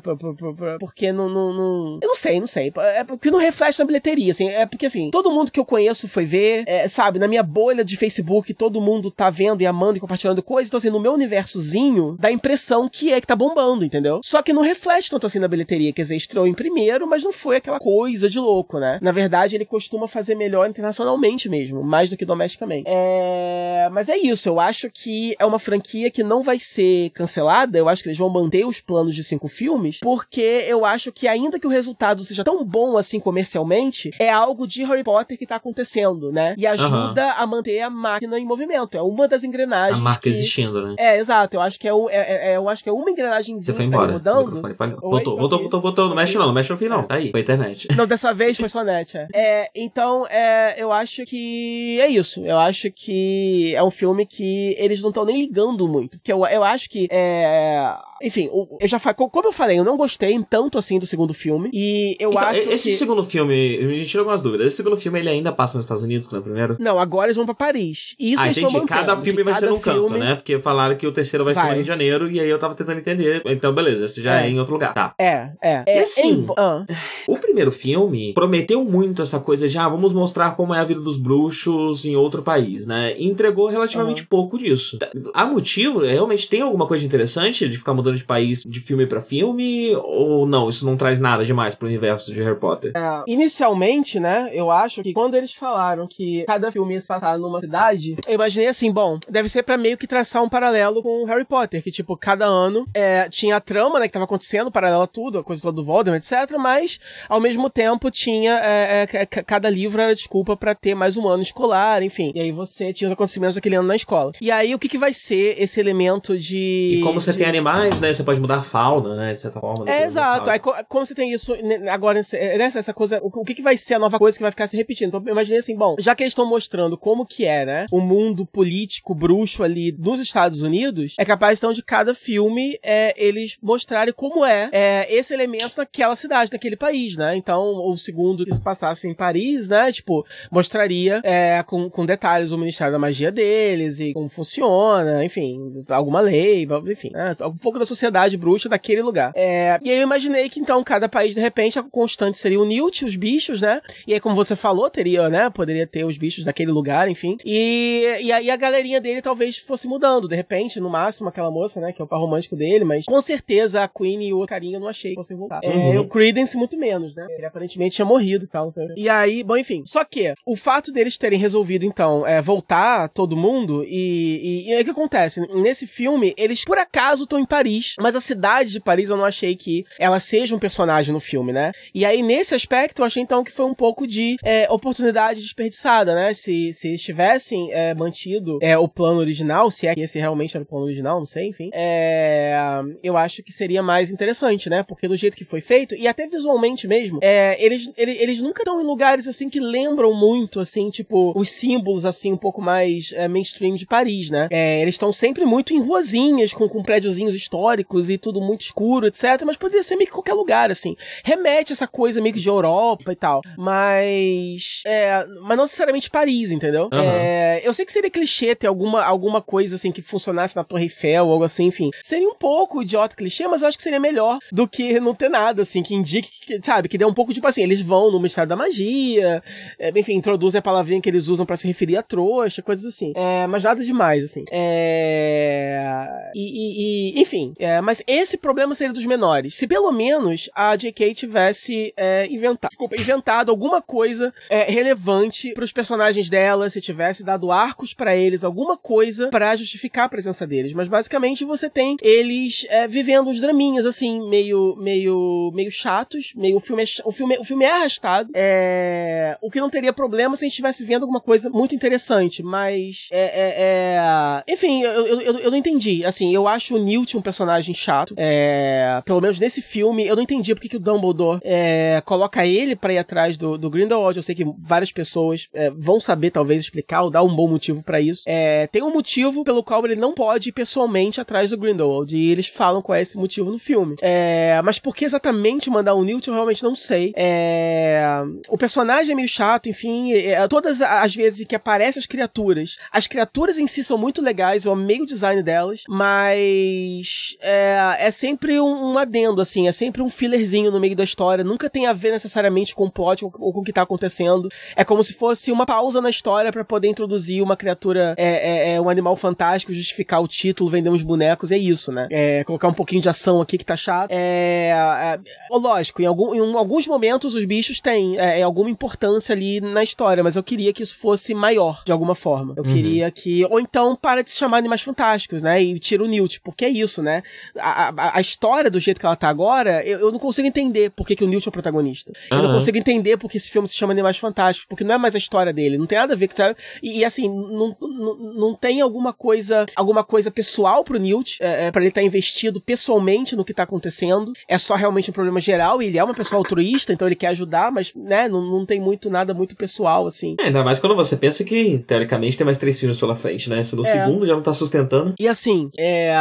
Porque 0.78 1.12
não, 1.12 1.28
não, 1.28 1.52
não- 1.52 1.98
Eu 2.02 2.08
não 2.08 2.16
sei, 2.16 2.40
não 2.40 2.46
sei. 2.46 2.72
É 2.76 3.04
porque 3.22 3.30
não 3.30 3.38
reflete 3.38 3.78
na 3.78 3.84
bilheteria, 3.84 4.32
assim. 4.32 4.48
É 4.48 4.66
porque, 4.66 4.84
assim, 4.84 5.08
todo 5.12 5.30
mundo 5.30 5.52
que 5.52 5.60
eu 5.60 5.64
conheço 5.64 6.08
foi 6.08 6.26
ver, 6.26 6.64
é, 6.66 6.88
sabe, 6.88 7.20
na 7.20 7.28
minha 7.28 7.44
bolha 7.44 7.84
de 7.84 7.96
Facebook, 7.96 8.52
todo 8.52 8.80
mundo 8.80 9.12
tá 9.12 9.30
vendo 9.30 9.62
e 9.62 9.66
amando 9.66 9.96
e 9.96 10.00
compartilhando 10.00 10.42
coisas. 10.42 10.68
Então, 10.68 10.78
assim, 10.78 10.90
no 10.90 10.98
meu 10.98 11.12
universozinho, 11.12 12.16
dá 12.18 12.26
a 12.26 12.32
impressão 12.32 12.88
que 12.88 13.12
é 13.12 13.20
que 13.20 13.26
tá 13.28 13.36
bombando, 13.36 13.84
entendeu? 13.84 14.20
Só 14.24 14.42
que 14.42 14.52
não 14.52 14.60
reflete 14.60 15.08
tanto 15.08 15.24
assim 15.24 15.38
na 15.38 15.46
bilheteria. 15.46 15.92
Quer 15.92 16.02
dizer, 16.02 16.16
estreou 16.16 16.48
em 16.48 16.52
primeiro, 16.52 17.06
mas 17.06 17.22
não 17.22 17.32
foi 17.32 17.58
aquela 17.58 17.78
coisa 17.78 18.28
de 18.28 18.40
louco, 18.40 18.80
né? 18.80 18.98
Na 19.00 19.12
verdade, 19.12 19.54
ele 19.54 19.64
costuma 19.64 20.08
fazer 20.08 20.34
melhor 20.34 20.68
internacionalmente 20.68 21.48
mesmo, 21.48 21.80
mais 21.80 22.10
do 22.10 22.16
que 22.16 22.24
domesticamente. 22.24 22.90
É... 22.90 23.88
Mas 23.92 24.08
é 24.08 24.16
isso, 24.16 24.48
eu 24.48 24.58
acho 24.58 24.90
que 24.90 25.36
é 25.38 25.46
uma 25.46 25.60
franquia 25.60 26.10
que 26.10 26.24
não 26.24 26.42
vai 26.42 26.58
ser 26.58 27.10
cancelada, 27.10 27.78
eu 27.78 27.88
acho 27.88 28.02
que 28.02 28.08
eles 28.08 28.18
vão 28.18 28.28
manter 28.28 28.66
os 28.66 28.80
planos 28.80 29.14
de 29.14 29.22
cinco 29.22 29.46
filmes, 29.46 30.00
porque 30.00 30.64
eu 30.66 30.84
acho 30.84 31.12
que 31.12 31.28
ainda 31.28 31.60
que 31.60 31.66
o 31.68 31.70
resultado 31.70 32.24
seja 32.24 32.42
tão 32.42 32.64
bom 32.64 32.96
assim 32.96 33.11
comercialmente, 33.20 34.10
é 34.18 34.30
algo 34.30 34.66
de 34.66 34.84
Harry 34.84 35.04
Potter 35.04 35.38
que 35.38 35.46
tá 35.46 35.56
acontecendo, 35.56 36.32
né? 36.32 36.54
E 36.58 36.66
ajuda 36.66 37.32
a 37.32 37.46
manter 37.46 37.80
a 37.80 37.90
máquina 37.90 38.38
em 38.38 38.44
movimento. 38.44 38.96
É 38.96 39.02
uma 39.02 39.28
das 39.28 39.44
A 39.44 39.46
engrenagens. 39.46 40.00
marca 40.00 40.22
que... 40.22 40.28
existindo, 40.30 40.82
né? 40.82 40.94
É, 40.98 41.18
exato. 41.18 41.56
Eu 41.56 41.60
acho 41.60 41.78
que 41.78 41.86
é, 41.86 41.92
o- 41.94 42.08
é, 42.08 42.16
é- 42.16 42.52
é- 42.52 42.56
eu 42.56 42.68
acho 42.68 42.82
que 42.82 42.88
é 42.88 42.92
uma 42.92 43.10
engrenagemzinha 43.10 43.64
Você 43.66 43.72
foi 43.74 43.84
tá 43.84 43.88
embora. 43.88 44.10
O 44.10 44.14
rodando. 44.14 44.44
microfone 44.46 44.74
falhou. 44.74 44.94
Oi, 45.02 45.10
voltou, 45.10 45.34
tá 45.34 45.40
voltou, 45.40 45.58
voltou, 45.60 45.80
voltou. 45.80 46.08
Não 46.08 46.16
mexe 46.16 46.38
não, 46.38 46.46
não 46.46 46.54
mexe 46.54 46.70
no 46.70 46.76
fim 46.78 46.88
não. 46.88 47.02
Tá 47.04 47.16
aí, 47.16 47.30
foi 47.30 47.40
a 47.40 47.42
internet. 47.42 47.88
Não, 47.96 48.06
dessa 48.06 48.32
vez 48.32 48.56
foi 48.56 48.68
só 48.68 48.82
net, 48.82 49.16
é. 49.16 49.26
É, 49.34 49.70
então, 49.74 50.26
é, 50.28 50.74
eu 50.78 50.90
acho 50.92 51.24
que 51.24 52.00
é 52.00 52.06
isso. 52.08 52.22
isso. 52.22 52.46
Eu 52.46 52.56
acho 52.58 52.90
que 52.92 53.74
é 53.74 53.82
um 53.82 53.90
filme 53.90 54.24
que 54.24 54.76
eles 54.78 55.02
não 55.02 55.08
estão 55.10 55.24
nem 55.24 55.38
ligando 55.40 55.88
muito. 55.88 56.18
Porque 56.18 56.32
eu, 56.32 56.46
eu 56.46 56.62
acho 56.62 56.88
que 56.88 57.08
é 57.10 57.94
enfim, 58.22 58.48
eu 58.80 58.86
já 58.86 59.00
falei, 59.00 59.16
como 59.16 59.48
eu 59.48 59.52
falei, 59.52 59.78
eu 59.78 59.84
não 59.84 59.96
gostei 59.96 60.40
tanto 60.48 60.78
assim 60.78 60.96
do 60.98 61.06
segundo 61.06 61.34
filme. 61.34 61.68
E 61.72 62.16
eu 62.20 62.30
então, 62.30 62.42
acho 62.42 62.70
esse 62.70 62.90
que... 62.90 62.94
segundo 63.02 63.24
filme, 63.24 63.84
me 63.84 64.04
tira 64.06 64.20
algumas 64.20 64.40
dúvidas. 64.40 64.68
Esse 64.68 64.76
segundo 64.76 64.96
filme 64.96 65.18
ele 65.18 65.28
ainda 65.28 65.52
passa 65.52 65.76
nos 65.76 65.86
Estados 65.86 66.02
Unidos, 66.02 66.28
como 66.28 66.38
é 66.38 66.40
o 66.40 66.44
primeiro? 66.44 66.76
Não, 66.78 66.98
agora 66.98 67.26
eles 67.26 67.36
vão 67.36 67.44
pra 67.44 67.54
Paris. 67.54 68.14
Isso 68.18 68.40
ah, 68.40 68.46
eles 68.46 68.58
entendi. 68.58 68.86
Cada 68.86 69.16
filme 69.16 69.42
vai 69.42 69.54
cada 69.54 69.66
ser 69.66 69.72
num 69.72 69.80
filme... 69.80 70.08
canto, 70.08 70.18
né? 70.18 70.34
Porque 70.36 70.58
falaram 70.60 70.96
que 70.96 71.06
o 71.06 71.12
terceiro 71.12 71.44
vai, 71.44 71.52
vai, 71.54 71.62
ser 71.62 71.68
no 71.68 71.74
Rio 71.74 71.82
de 71.82 71.88
Janeiro, 71.88 72.30
e 72.30 72.38
aí 72.38 72.48
eu 72.48 72.58
tava 72.58 72.74
tentando 72.74 72.98
entender. 72.98 73.42
Então, 73.44 73.74
beleza, 73.74 74.04
esse 74.04 74.22
já 74.22 74.40
é, 74.40 74.46
é 74.46 74.50
em 74.50 74.58
outro 74.58 74.74
lugar. 74.74 74.94
Tá. 74.94 75.14
É, 75.18 75.50
é. 75.60 75.84
E 75.86 75.90
é, 75.90 76.02
assim, 76.02 76.46
ah. 76.56 76.84
o 77.26 77.36
primeiro 77.38 77.72
filme 77.72 78.32
prometeu 78.34 78.84
muito 78.84 79.22
essa 79.22 79.40
coisa 79.40 79.68
de, 79.68 79.76
ah, 79.76 79.88
vamos 79.88 80.12
mostrar 80.12 80.52
como 80.52 80.74
é 80.74 80.78
a 80.78 80.84
vida 80.84 81.00
dos 81.00 81.16
bruxos 81.16 82.04
em 82.04 82.14
outro 82.14 82.42
país, 82.42 82.86
né? 82.86 83.14
E 83.18 83.28
entregou 83.28 83.68
relativamente 83.68 84.22
uhum. 84.22 84.28
pouco 84.28 84.58
disso. 84.58 84.98
Há 85.34 85.44
motivo, 85.44 86.00
realmente 86.00 86.48
tem 86.48 86.60
alguma 86.60 86.86
coisa 86.86 87.04
interessante 87.04 87.68
de 87.68 87.76
ficar 87.76 87.94
mudando 87.94 88.16
de 88.16 88.24
país 88.24 88.62
de 88.62 88.80
filme 88.80 89.06
para 89.06 89.20
filme 89.20 89.94
ou 89.96 90.46
não? 90.46 90.68
Isso 90.68 90.84
não 90.84 90.96
traz 90.96 91.18
nada 91.18 91.44
demais 91.44 91.74
pro 91.74 91.88
universo 91.88 92.32
de 92.32 92.42
Harry 92.42 92.58
Potter? 92.58 92.91
É, 92.94 93.24
inicialmente, 93.26 94.18
né, 94.18 94.50
eu 94.52 94.70
acho 94.70 95.02
que 95.02 95.12
quando 95.12 95.34
eles 95.34 95.52
falaram 95.52 96.06
que 96.06 96.44
cada 96.44 96.70
filme 96.70 96.94
ia 96.94 97.00
se 97.00 97.08
passar 97.08 97.38
numa 97.38 97.60
cidade, 97.60 98.16
eu 98.26 98.34
imaginei 98.34 98.68
assim, 98.68 98.92
bom, 98.92 99.18
deve 99.28 99.48
ser 99.48 99.62
para 99.62 99.76
meio 99.76 99.96
que 99.96 100.06
traçar 100.06 100.42
um 100.42 100.48
paralelo 100.48 101.02
com 101.02 101.24
Harry 101.24 101.44
Potter, 101.44 101.82
que 101.82 101.90
tipo, 101.90 102.16
cada 102.16 102.46
ano 102.46 102.86
é, 102.94 103.28
tinha 103.28 103.56
a 103.56 103.60
trama, 103.60 104.00
né, 104.00 104.06
que 104.06 104.12
tava 104.12 104.24
acontecendo, 104.24 104.70
paralelo 104.70 105.02
a 105.02 105.06
tudo, 105.06 105.38
a 105.38 105.44
coisa 105.44 105.62
toda 105.62 105.76
do 105.76 105.84
Voldemort, 105.84 106.22
etc, 106.22 106.56
mas 106.58 106.98
ao 107.28 107.40
mesmo 107.40 107.68
tempo 107.70 108.10
tinha 108.10 108.58
é, 108.62 109.08
é, 109.12 109.26
cada 109.26 109.68
livro 109.68 110.00
era 110.00 110.14
desculpa 110.14 110.56
para 110.56 110.74
ter 110.74 110.94
mais 110.94 111.16
um 111.16 111.28
ano 111.28 111.42
escolar, 111.42 112.02
enfim. 112.02 112.32
E 112.34 112.40
aí 112.40 112.52
você 112.52 112.92
tinha 112.92 113.08
os 113.08 113.12
acontecimentos 113.12 113.56
daquele 113.56 113.76
ano 113.76 113.88
na 113.88 113.96
escola. 113.96 114.32
E 114.40 114.50
aí 114.50 114.74
o 114.74 114.78
que 114.78 114.88
que 114.88 114.98
vai 114.98 115.14
ser 115.14 115.60
esse 115.60 115.80
elemento 115.80 116.38
de... 116.38 116.98
E 116.98 117.02
como 117.02 117.20
você 117.20 117.32
de... 117.32 117.38
tem 117.38 117.46
animais, 117.46 118.00
né, 118.00 118.12
você 118.12 118.22
pode 118.22 118.40
mudar 118.40 118.56
a 118.56 118.62
fauna, 118.62 119.14
né? 119.16 119.34
De 119.34 119.40
certa 119.40 119.60
forma. 119.60 119.88
É, 119.90 120.04
exato. 120.04 120.50
Aí, 120.50 120.58
como 120.58 121.04
você 121.06 121.14
tem 121.14 121.32
isso 121.32 121.54
agora, 121.90 122.20
nessa 122.56 122.71
essa 122.78 122.94
coisa, 122.94 123.20
o 123.22 123.44
que, 123.44 123.54
que 123.54 123.62
vai 123.62 123.76
ser 123.76 123.94
a 123.94 123.98
nova 123.98 124.18
coisa 124.18 124.36
que 124.36 124.42
vai 124.42 124.50
ficar 124.50 124.66
se 124.66 124.76
repetindo? 124.76 125.08
Então, 125.08 125.22
eu 125.26 125.32
imaginei 125.32 125.58
assim, 125.58 125.76
bom, 125.76 125.96
já 125.98 126.14
que 126.14 126.22
eles 126.22 126.32
estão 126.32 126.46
mostrando 126.46 126.96
como 126.96 127.26
que 127.26 127.44
é, 127.44 127.64
né? 127.64 127.86
O 127.90 128.00
mundo 128.00 128.46
político 128.46 129.14
bruxo 129.14 129.62
ali 129.62 129.92
nos 129.98 130.20
Estados 130.20 130.62
Unidos, 130.62 131.14
é 131.18 131.24
capaz 131.24 131.58
então 131.58 131.72
de 131.72 131.82
cada 131.82 132.14
filme 132.14 132.78
é, 132.82 133.14
eles 133.16 133.56
mostrarem 133.62 134.14
como 134.14 134.44
é, 134.44 134.68
é 134.72 135.14
esse 135.14 135.34
elemento 135.34 135.76
naquela 135.76 136.16
cidade, 136.16 136.52
naquele 136.52 136.76
país, 136.76 137.16
né? 137.16 137.36
Então, 137.36 137.88
o 137.88 137.96
segundo 137.96 138.44
que 138.44 138.54
se 138.54 138.60
passasse 138.60 139.08
em 139.08 139.14
Paris, 139.14 139.68
né? 139.68 139.92
Tipo, 139.92 140.24
mostraria 140.50 141.20
é, 141.24 141.62
com, 141.62 141.88
com 141.90 142.06
detalhes 142.06 142.52
o 142.52 142.58
Ministério 142.58 142.92
da 142.92 142.98
Magia 142.98 143.30
deles 143.30 144.00
e 144.00 144.12
como 144.12 144.28
funciona, 144.28 145.24
enfim, 145.24 145.84
alguma 145.88 146.20
lei, 146.20 146.66
enfim, 146.90 147.10
né? 147.12 147.34
um 147.40 147.56
pouco 147.56 147.78
da 147.78 147.86
sociedade 147.86 148.36
bruxa 148.36 148.68
daquele 148.68 149.02
lugar. 149.02 149.32
É, 149.34 149.78
e 149.82 149.90
aí 149.90 149.98
eu 149.98 150.02
imaginei 150.02 150.48
que 150.48 150.60
então 150.60 150.82
cada 150.84 151.08
país, 151.08 151.34
de 151.34 151.40
repente, 151.40 151.78
a 151.78 151.82
constante 151.82 152.38
seria 152.38 152.60
o 152.62 152.66
Newt, 152.66 153.04
os 153.04 153.16
bichos, 153.16 153.60
né? 153.60 153.80
E 154.06 154.14
aí, 154.14 154.20
como 154.20 154.34
você 154.34 154.56
falou, 154.56 154.88
teria, 154.90 155.28
né? 155.28 155.50
Poderia 155.50 155.86
ter 155.86 156.04
os 156.04 156.16
bichos 156.16 156.44
daquele 156.44 156.70
lugar, 156.70 157.08
enfim. 157.08 157.36
E, 157.44 158.18
e 158.22 158.32
aí 158.32 158.50
a 158.50 158.56
galerinha 158.56 159.00
dele 159.00 159.22
talvez 159.22 159.58
fosse 159.58 159.86
mudando, 159.86 160.28
de 160.28 160.36
repente, 160.36 160.80
no 160.80 160.90
máximo, 160.90 161.28
aquela 161.28 161.50
moça, 161.50 161.80
né? 161.80 161.92
Que 161.92 162.00
é 162.00 162.04
o 162.04 162.08
par 162.08 162.18
romântico 162.18 162.56
dele, 162.56 162.84
mas 162.84 163.04
com 163.04 163.20
certeza 163.20 163.82
a 163.82 163.88
Queen 163.88 164.22
e 164.22 164.32
o 164.32 164.46
carinha 164.46 164.76
eu 164.76 164.80
não 164.80 164.88
achei 164.88 165.10
que 165.10 165.16
fossem 165.16 165.36
voltar. 165.36 165.60
É, 165.62 165.68
uhum. 165.68 165.92
É, 165.94 166.00
o 166.00 166.08
Credence 166.08 166.56
muito 166.56 166.76
menos, 166.78 167.14
né? 167.14 167.26
Ele 167.36 167.46
aparentemente 167.46 167.96
tinha 167.96 168.06
morrido 168.06 168.44
e 168.44 168.48
tal. 168.48 168.72
E 168.96 169.08
aí, 169.08 169.42
bom, 169.42 169.56
enfim. 169.56 169.82
Só 169.86 170.04
que 170.04 170.32
o 170.46 170.56
fato 170.56 170.92
deles 170.92 171.18
terem 171.18 171.38
resolvido, 171.38 171.84
então, 171.84 172.26
é, 172.26 172.40
voltar 172.40 173.08
todo 173.08 173.36
mundo 173.36 173.84
e, 173.84 174.64
e, 174.66 174.70
e 174.70 174.74
aí 174.74 174.82
o 174.82 174.84
que 174.84 174.90
acontece? 174.90 175.40
Nesse 175.54 175.86
filme, 175.86 176.34
eles 176.36 176.64
por 176.64 176.78
acaso 176.78 177.24
estão 177.24 177.38
em 177.38 177.46
Paris, 177.46 177.94
mas 177.98 178.14
a 178.14 178.20
cidade 178.20 178.70
de 178.70 178.80
Paris 178.80 179.10
eu 179.10 179.16
não 179.16 179.24
achei 179.24 179.54
que 179.56 179.84
ela 179.98 180.20
seja 180.20 180.54
um 180.54 180.58
personagem 180.58 181.12
no 181.12 181.20
filme, 181.20 181.52
né? 181.52 181.72
E 181.94 182.04
aí, 182.04 182.22
nesse 182.22 182.51
aspecto, 182.54 183.02
eu 183.02 183.06
achei 183.06 183.22
então 183.22 183.44
que 183.44 183.52
foi 183.52 183.66
um 183.66 183.74
pouco 183.74 184.06
de 184.06 184.36
é, 184.42 184.70
oportunidade 184.70 185.40
desperdiçada, 185.40 186.14
né? 186.14 186.34
Se, 186.34 186.72
se 186.72 186.88
eles 186.88 187.02
tivessem 187.02 187.72
é, 187.72 187.94
mantido 187.94 188.58
é, 188.60 188.76
o 188.76 188.88
plano 188.88 189.20
original, 189.20 189.70
se 189.70 189.86
é 189.86 189.94
que 189.94 190.00
esse 190.00 190.18
realmente 190.18 190.56
era 190.56 190.64
o 190.64 190.66
plano 190.66 190.84
original, 190.84 191.18
não 191.18 191.26
sei, 191.26 191.48
enfim, 191.48 191.70
é, 191.72 192.54
eu 193.02 193.16
acho 193.16 193.42
que 193.42 193.52
seria 193.52 193.82
mais 193.82 194.10
interessante, 194.10 194.68
né? 194.68 194.82
Porque 194.82 195.08
do 195.08 195.16
jeito 195.16 195.36
que 195.36 195.44
foi 195.44 195.60
feito, 195.60 195.94
e 195.94 196.06
até 196.06 196.26
visualmente 196.26 196.86
mesmo, 196.86 197.18
é, 197.22 197.56
eles, 197.64 197.90
eles, 197.96 198.20
eles 198.20 198.40
nunca 198.40 198.62
estão 198.62 198.80
em 198.80 198.84
lugares 198.84 199.28
assim 199.28 199.48
que 199.48 199.60
lembram 199.60 200.14
muito, 200.14 200.60
assim, 200.60 200.90
tipo, 200.90 201.32
os 201.36 201.48
símbolos 201.48 202.04
assim, 202.04 202.32
um 202.32 202.36
pouco 202.36 202.60
mais 202.60 203.12
é, 203.12 203.28
mainstream 203.28 203.74
de 203.74 203.86
Paris, 203.86 204.30
né? 204.30 204.48
Eles 204.80 204.94
estão 204.94 205.12
sempre 205.12 205.44
muito 205.44 205.72
em 205.72 205.80
ruazinhas, 205.80 206.52
com, 206.52 206.68
com 206.68 206.82
prédiozinhos 206.82 207.34
históricos 207.34 208.10
e 208.10 208.18
tudo 208.18 208.40
muito 208.40 208.62
escuro, 208.62 209.06
etc. 209.06 209.42
Mas 209.44 209.56
poderia 209.56 209.82
ser 209.82 209.96
meio 209.96 210.06
que 210.06 210.12
qualquer 210.12 210.34
lugar, 210.34 210.70
assim. 210.70 210.96
Remete 211.24 211.72
essa 211.72 211.86
coisa 211.86 212.20
meio 212.20 212.34
que 212.34 212.40
de 212.42 212.48
Europa 212.48 213.12
e 213.12 213.16
tal. 213.16 213.40
Mas. 213.56 214.82
É, 214.86 215.26
mas 215.40 215.56
não 215.56 215.64
necessariamente 215.64 216.10
Paris, 216.10 216.50
entendeu? 216.50 216.88
Uhum. 216.92 216.98
É, 216.98 217.60
eu 217.64 217.72
sei 217.72 217.84
que 217.84 217.92
seria 217.92 218.10
clichê 218.10 218.54
ter 218.54 218.66
alguma, 218.66 219.02
alguma 219.02 219.40
coisa 219.40 219.76
assim 219.76 219.92
que 219.92 220.02
funcionasse 220.02 220.56
na 220.56 220.64
Torre 220.64 220.84
Eiffel 220.84 221.26
ou 221.26 221.32
algo 221.32 221.44
assim, 221.44 221.66
enfim. 221.66 221.90
Seria 222.02 222.28
um 222.28 222.34
pouco 222.34 222.82
idiota 222.82 223.16
clichê, 223.16 223.46
mas 223.46 223.62
eu 223.62 223.68
acho 223.68 223.76
que 223.76 223.82
seria 223.82 224.00
melhor 224.00 224.38
do 224.50 224.66
que 224.68 224.98
não 225.00 225.14
ter 225.14 225.28
nada, 225.28 225.62
assim, 225.62 225.82
que 225.82 225.94
indique, 225.94 226.30
que, 226.40 226.60
sabe, 226.62 226.88
que 226.88 226.98
dê 226.98 227.04
um 227.04 227.14
pouco 227.14 227.32
tipo 227.32 227.46
assim, 227.46 227.62
eles 227.62 227.80
vão 227.80 228.10
no 228.10 228.18
Ministério 228.18 228.48
da 228.48 228.56
Magia, 228.56 229.42
é, 229.78 229.92
enfim, 229.98 230.14
introduzem 230.14 230.58
a 230.58 230.62
palavrinha 230.62 231.00
que 231.00 231.08
eles 231.08 231.28
usam 231.28 231.46
para 231.46 231.56
se 231.56 231.66
referir 231.66 231.96
a 231.96 232.02
trouxa, 232.02 232.62
coisas 232.62 232.84
assim. 232.84 233.12
É, 233.14 233.46
mas 233.46 233.62
nada 233.64 233.84
demais, 233.84 234.24
assim. 234.24 234.44
É. 234.50 236.30
E, 236.34 236.40
e, 236.40 237.18
e 237.18 237.20
enfim, 237.20 237.54
é, 237.58 237.80
mas 237.80 238.02
esse 238.06 238.36
problema 238.36 238.74
seria 238.74 238.92
dos 238.92 239.06
menores. 239.06 239.54
Se 239.54 239.66
pelo 239.66 239.92
menos 239.92 240.50
a 240.54 240.74
J.K. 240.76 241.14
tivesse 241.14 241.92
é, 241.96 242.26
inventado, 242.34 242.70
desculpa, 242.70 242.96
inventado 242.96 243.50
alguma 243.50 243.80
coisa 243.80 244.34
é, 244.50 244.64
relevante 244.64 245.52
para 245.54 245.64
os 245.64 245.72
personagens 245.72 246.28
dela, 246.28 246.68
se 246.68 246.80
tivesse 246.80 247.22
dado 247.22 247.52
arcos 247.52 247.94
para 247.94 248.16
eles, 248.16 248.44
alguma 248.44 248.76
coisa 248.76 249.28
para 249.28 249.54
justificar 249.56 250.06
a 250.06 250.08
presença 250.08 250.46
deles. 250.46 250.72
Mas 250.72 250.88
basicamente 250.88 251.44
você 251.44 251.70
tem 251.70 251.96
eles 252.02 252.66
é, 252.68 252.88
vivendo 252.88 253.28
uns 253.28 253.40
draminhas 253.40 253.86
assim, 253.86 254.28
meio, 254.28 254.76
meio, 254.76 255.52
meio 255.54 255.70
chatos, 255.70 256.32
meio 256.34 256.56
o 256.56 256.60
filme, 256.60 256.82
é, 256.82 256.86
o 257.04 257.12
filme, 257.12 257.38
o 257.38 257.44
filme 257.44 257.64
é 257.64 257.70
arrastado. 257.70 258.30
É, 258.34 259.38
o 259.40 259.50
que 259.50 259.60
não 259.60 259.70
teria 259.70 259.92
problema 259.92 260.34
se 260.34 260.44
a 260.44 260.46
gente 260.46 260.52
estivesse 260.52 260.84
vendo 260.84 261.02
alguma 261.02 261.20
coisa 261.20 261.48
muito 261.48 261.74
interessante, 261.74 262.42
mas 262.42 263.08
é, 263.10 263.20
é, 263.20 264.42
é 264.46 264.52
enfim, 264.52 264.82
eu, 264.82 265.06
eu, 265.06 265.20
eu, 265.20 265.38
eu 265.38 265.50
não 265.50 265.58
entendi. 265.58 266.04
Assim, 266.04 266.34
eu 266.34 266.48
acho 266.48 266.74
o 266.74 266.78
Newt 266.78 267.16
um 267.16 267.22
personagem 267.22 267.74
chato. 267.74 268.14
É, 268.16 269.00
pelo 269.04 269.20
menos 269.20 269.38
nesse 269.38 269.62
filme, 269.62 270.06
eu 270.06 270.16
não 270.16 270.22
entendi 270.22 270.54
porque 270.54 270.72
que 270.72 270.76
o 270.76 270.80
Dumbledore 270.80 271.40
é, 271.44 272.00
coloca 272.22 272.46
ele 272.46 272.76
para 272.76 272.92
ir 272.92 272.98
atrás 272.98 273.36
do, 273.36 273.58
do 273.58 273.68
Grindelwald. 273.68 274.16
Eu 274.16 274.22
sei 274.22 274.34
que 274.34 274.44
várias 274.58 274.92
pessoas 274.92 275.48
é, 275.52 275.70
vão 275.70 276.00
saber, 276.00 276.30
talvez, 276.30 276.60
explicar 276.60 277.02
ou 277.02 277.10
dar 277.10 277.22
um 277.22 277.34
bom 277.34 277.48
motivo 277.48 277.82
para 277.82 278.00
isso. 278.00 278.22
É, 278.26 278.66
tem 278.68 278.82
um 278.82 278.92
motivo 278.92 279.42
pelo 279.42 279.62
qual 279.62 279.84
ele 279.84 279.96
não 279.96 280.12
pode 280.12 280.50
ir 280.50 280.52
pessoalmente 280.52 281.20
atrás 281.20 281.50
do 281.50 281.58
Grindelwald. 281.58 282.16
E 282.16 282.30
eles 282.30 282.46
falam 282.46 282.80
qual 282.80 282.96
é 282.96 283.02
esse 283.02 283.16
motivo 283.16 283.50
no 283.50 283.58
filme. 283.58 283.96
É, 284.00 284.60
mas 284.64 284.78
por 284.78 284.94
que 284.94 285.04
exatamente 285.04 285.68
mandar 285.68 285.94
o 285.94 286.04
Newt, 286.04 286.28
eu 286.28 286.34
realmente 286.34 286.62
não 286.62 286.76
sei. 286.76 287.12
É, 287.16 288.02
o 288.48 288.56
personagem 288.56 289.12
é 289.12 289.14
meio 289.16 289.28
chato, 289.28 289.68
enfim. 289.68 290.12
É, 290.12 290.46
todas 290.46 290.80
as 290.80 291.14
vezes 291.14 291.46
que 291.46 291.56
aparecem 291.56 291.98
as 291.98 292.06
criaturas, 292.06 292.76
as 292.92 293.06
criaturas 293.06 293.58
em 293.58 293.66
si 293.66 293.82
são 293.82 293.98
muito 293.98 294.22
legais, 294.22 294.64
eu 294.64 294.72
amei 294.72 295.00
o 295.00 295.06
design 295.06 295.42
delas, 295.42 295.82
mas 295.88 297.36
é, 297.40 297.96
é 297.98 298.10
sempre 298.10 298.60
um, 298.60 298.92
um 298.92 298.98
adendo, 298.98 299.40
assim, 299.40 299.66
é 299.66 299.72
sempre 299.72 300.02
um 300.02 300.08
fillerzinho 300.08 300.70
no 300.70 300.78
meio 300.78 300.94
da 300.94 301.04
história, 301.04 301.42
nunca 301.42 301.68
tem 301.68 301.86
a 301.86 301.92
ver 301.92 302.11
necessariamente 302.12 302.74
com 302.74 302.84
o 302.84 302.90
plot 302.90 303.24
ou, 303.24 303.30
com 303.30 303.60
o 303.60 303.64
que 303.64 303.72
tá 303.72 303.82
acontecendo. 303.82 304.48
É 304.76 304.84
como 304.84 305.02
se 305.02 305.12
fosse 305.12 305.50
uma 305.50 305.66
pausa 305.66 306.00
na 306.00 306.10
história 306.10 306.52
para 306.52 306.64
poder 306.64 306.88
introduzir 306.88 307.42
uma 307.42 307.56
criatura, 307.56 308.14
é, 308.16 308.72
é, 308.72 308.74
é, 308.74 308.80
um 308.80 308.88
animal 308.88 309.16
fantástico, 309.16 309.72
justificar 309.72 310.22
o 310.22 310.28
título, 310.28 310.70
vender 310.70 310.90
uns 310.90 311.02
bonecos, 311.02 311.50
é 311.50 311.56
isso, 311.56 311.90
né? 311.90 312.06
É, 312.10 312.44
colocar 312.44 312.68
um 312.68 312.74
pouquinho 312.74 313.02
de 313.02 313.08
ação 313.08 313.40
aqui 313.40 313.58
que 313.58 313.64
tá 313.64 313.76
chato. 313.76 314.10
É, 314.10 314.70
é 314.70 315.18
lógico, 315.56 316.02
em, 316.02 316.06
algum, 316.06 316.34
em 316.34 316.54
alguns 316.54 316.86
momentos 316.86 317.34
os 317.34 317.44
bichos 317.44 317.80
têm 317.80 318.18
é, 318.18 318.40
é, 318.40 318.42
alguma 318.42 318.70
importância 318.70 319.34
ali 319.34 319.60
na 319.60 319.82
história, 319.82 320.22
mas 320.22 320.36
eu 320.36 320.42
queria 320.42 320.72
que 320.72 320.82
isso 320.82 320.96
fosse 320.96 321.34
maior, 321.34 321.82
de 321.84 321.92
alguma 321.92 322.14
forma. 322.14 322.54
Eu 322.56 322.64
uhum. 322.64 322.72
queria 322.72 323.10
que, 323.10 323.44
ou 323.46 323.60
então 323.60 323.96
para 323.96 324.22
de 324.22 324.30
se 324.30 324.36
chamar 324.36 324.58
Animais 324.58 324.82
Fantásticos, 324.82 325.42
né? 325.42 325.62
E 325.62 325.78
tira 325.78 326.02
o 326.02 326.06
Newt, 326.06 326.40
porque 326.40 326.64
é 326.64 326.68
isso, 326.68 327.02
né? 327.02 327.22
A, 327.58 327.88
a, 327.88 328.16
a 328.18 328.20
história 328.20 328.70
do 328.70 328.80
jeito 328.80 328.98
que 329.00 329.06
ela 329.06 329.16
tá 329.16 329.28
agora, 329.28 329.84
eu, 329.84 330.00
eu 330.00 330.12
não 330.12 330.18
consigo 330.18 330.46
entender 330.46 330.90
por 330.90 331.06
que, 331.06 331.16
que 331.16 331.24
o 331.24 331.28
Newt 331.28 331.46
é 331.46 331.50
o 331.50 331.52
protagonista. 331.52 332.01
Uhum. 332.10 332.38
Eu 332.38 332.42
não 332.42 332.54
consigo 332.54 332.78
entender 332.78 333.16
porque 333.16 333.36
esse 333.36 333.50
filme 333.50 333.68
se 333.68 333.76
chama 333.76 333.92
Animais 333.92 334.18
Fantásticos, 334.18 334.66
porque 334.68 334.84
não 334.84 334.94
é 334.94 334.98
mais 334.98 335.14
a 335.14 335.18
história 335.18 335.52
dele, 335.52 335.78
não 335.78 335.86
tem 335.86 335.98
nada 335.98 336.14
a 336.14 336.16
ver 336.16 336.28
com, 336.28 336.36
sabe? 336.36 336.56
E, 336.82 336.98
e 336.98 337.04
assim, 337.04 337.28
não, 337.28 337.76
não, 337.80 338.16
não 338.34 338.54
tem 338.54 338.80
alguma 338.80 339.12
coisa, 339.12 339.66
alguma 339.76 340.04
coisa 340.04 340.30
pessoal 340.30 340.84
pro 340.84 340.98
Newt, 340.98 341.38
é, 341.40 341.66
é, 341.66 341.70
para 341.70 341.82
ele 341.82 341.88
estar 341.88 342.00
tá 342.00 342.06
investido 342.06 342.60
pessoalmente 342.60 343.36
no 343.36 343.44
que 343.44 343.54
tá 343.54 343.62
acontecendo. 343.62 344.32
É 344.48 344.58
só 344.58 344.74
realmente 344.74 345.10
um 345.10 345.14
problema 345.14 345.40
geral, 345.40 345.82
e 345.82 345.86
ele 345.86 345.98
é 345.98 346.04
uma 346.04 346.14
pessoa 346.14 346.38
altruísta, 346.38 346.92
então 346.92 347.06
ele 347.06 347.16
quer 347.16 347.28
ajudar, 347.28 347.70
mas, 347.70 347.92
né, 347.94 348.28
não, 348.28 348.42
não 348.42 348.66
tem 348.66 348.80
muito 348.80 349.10
nada 349.10 349.34
muito 349.34 349.56
pessoal, 349.56 350.06
assim. 350.06 350.36
É, 350.40 350.44
ainda 350.44 350.62
mais 350.62 350.78
quando 350.78 350.96
você 350.96 351.16
pensa 351.16 351.44
que, 351.44 351.78
teoricamente, 351.86 352.36
tem 352.36 352.44
mais 352.44 352.58
três 352.58 352.78
filmes 352.78 352.98
pela 352.98 353.14
frente, 353.14 353.48
né? 353.48 353.62
Se 353.62 353.76
no 353.76 353.86
é. 353.86 353.90
segundo 353.90 354.26
já 354.26 354.34
não 354.34 354.42
tá 354.42 354.52
sustentando. 354.52 355.14
E 355.18 355.28
assim, 355.28 355.70
é. 355.78 356.12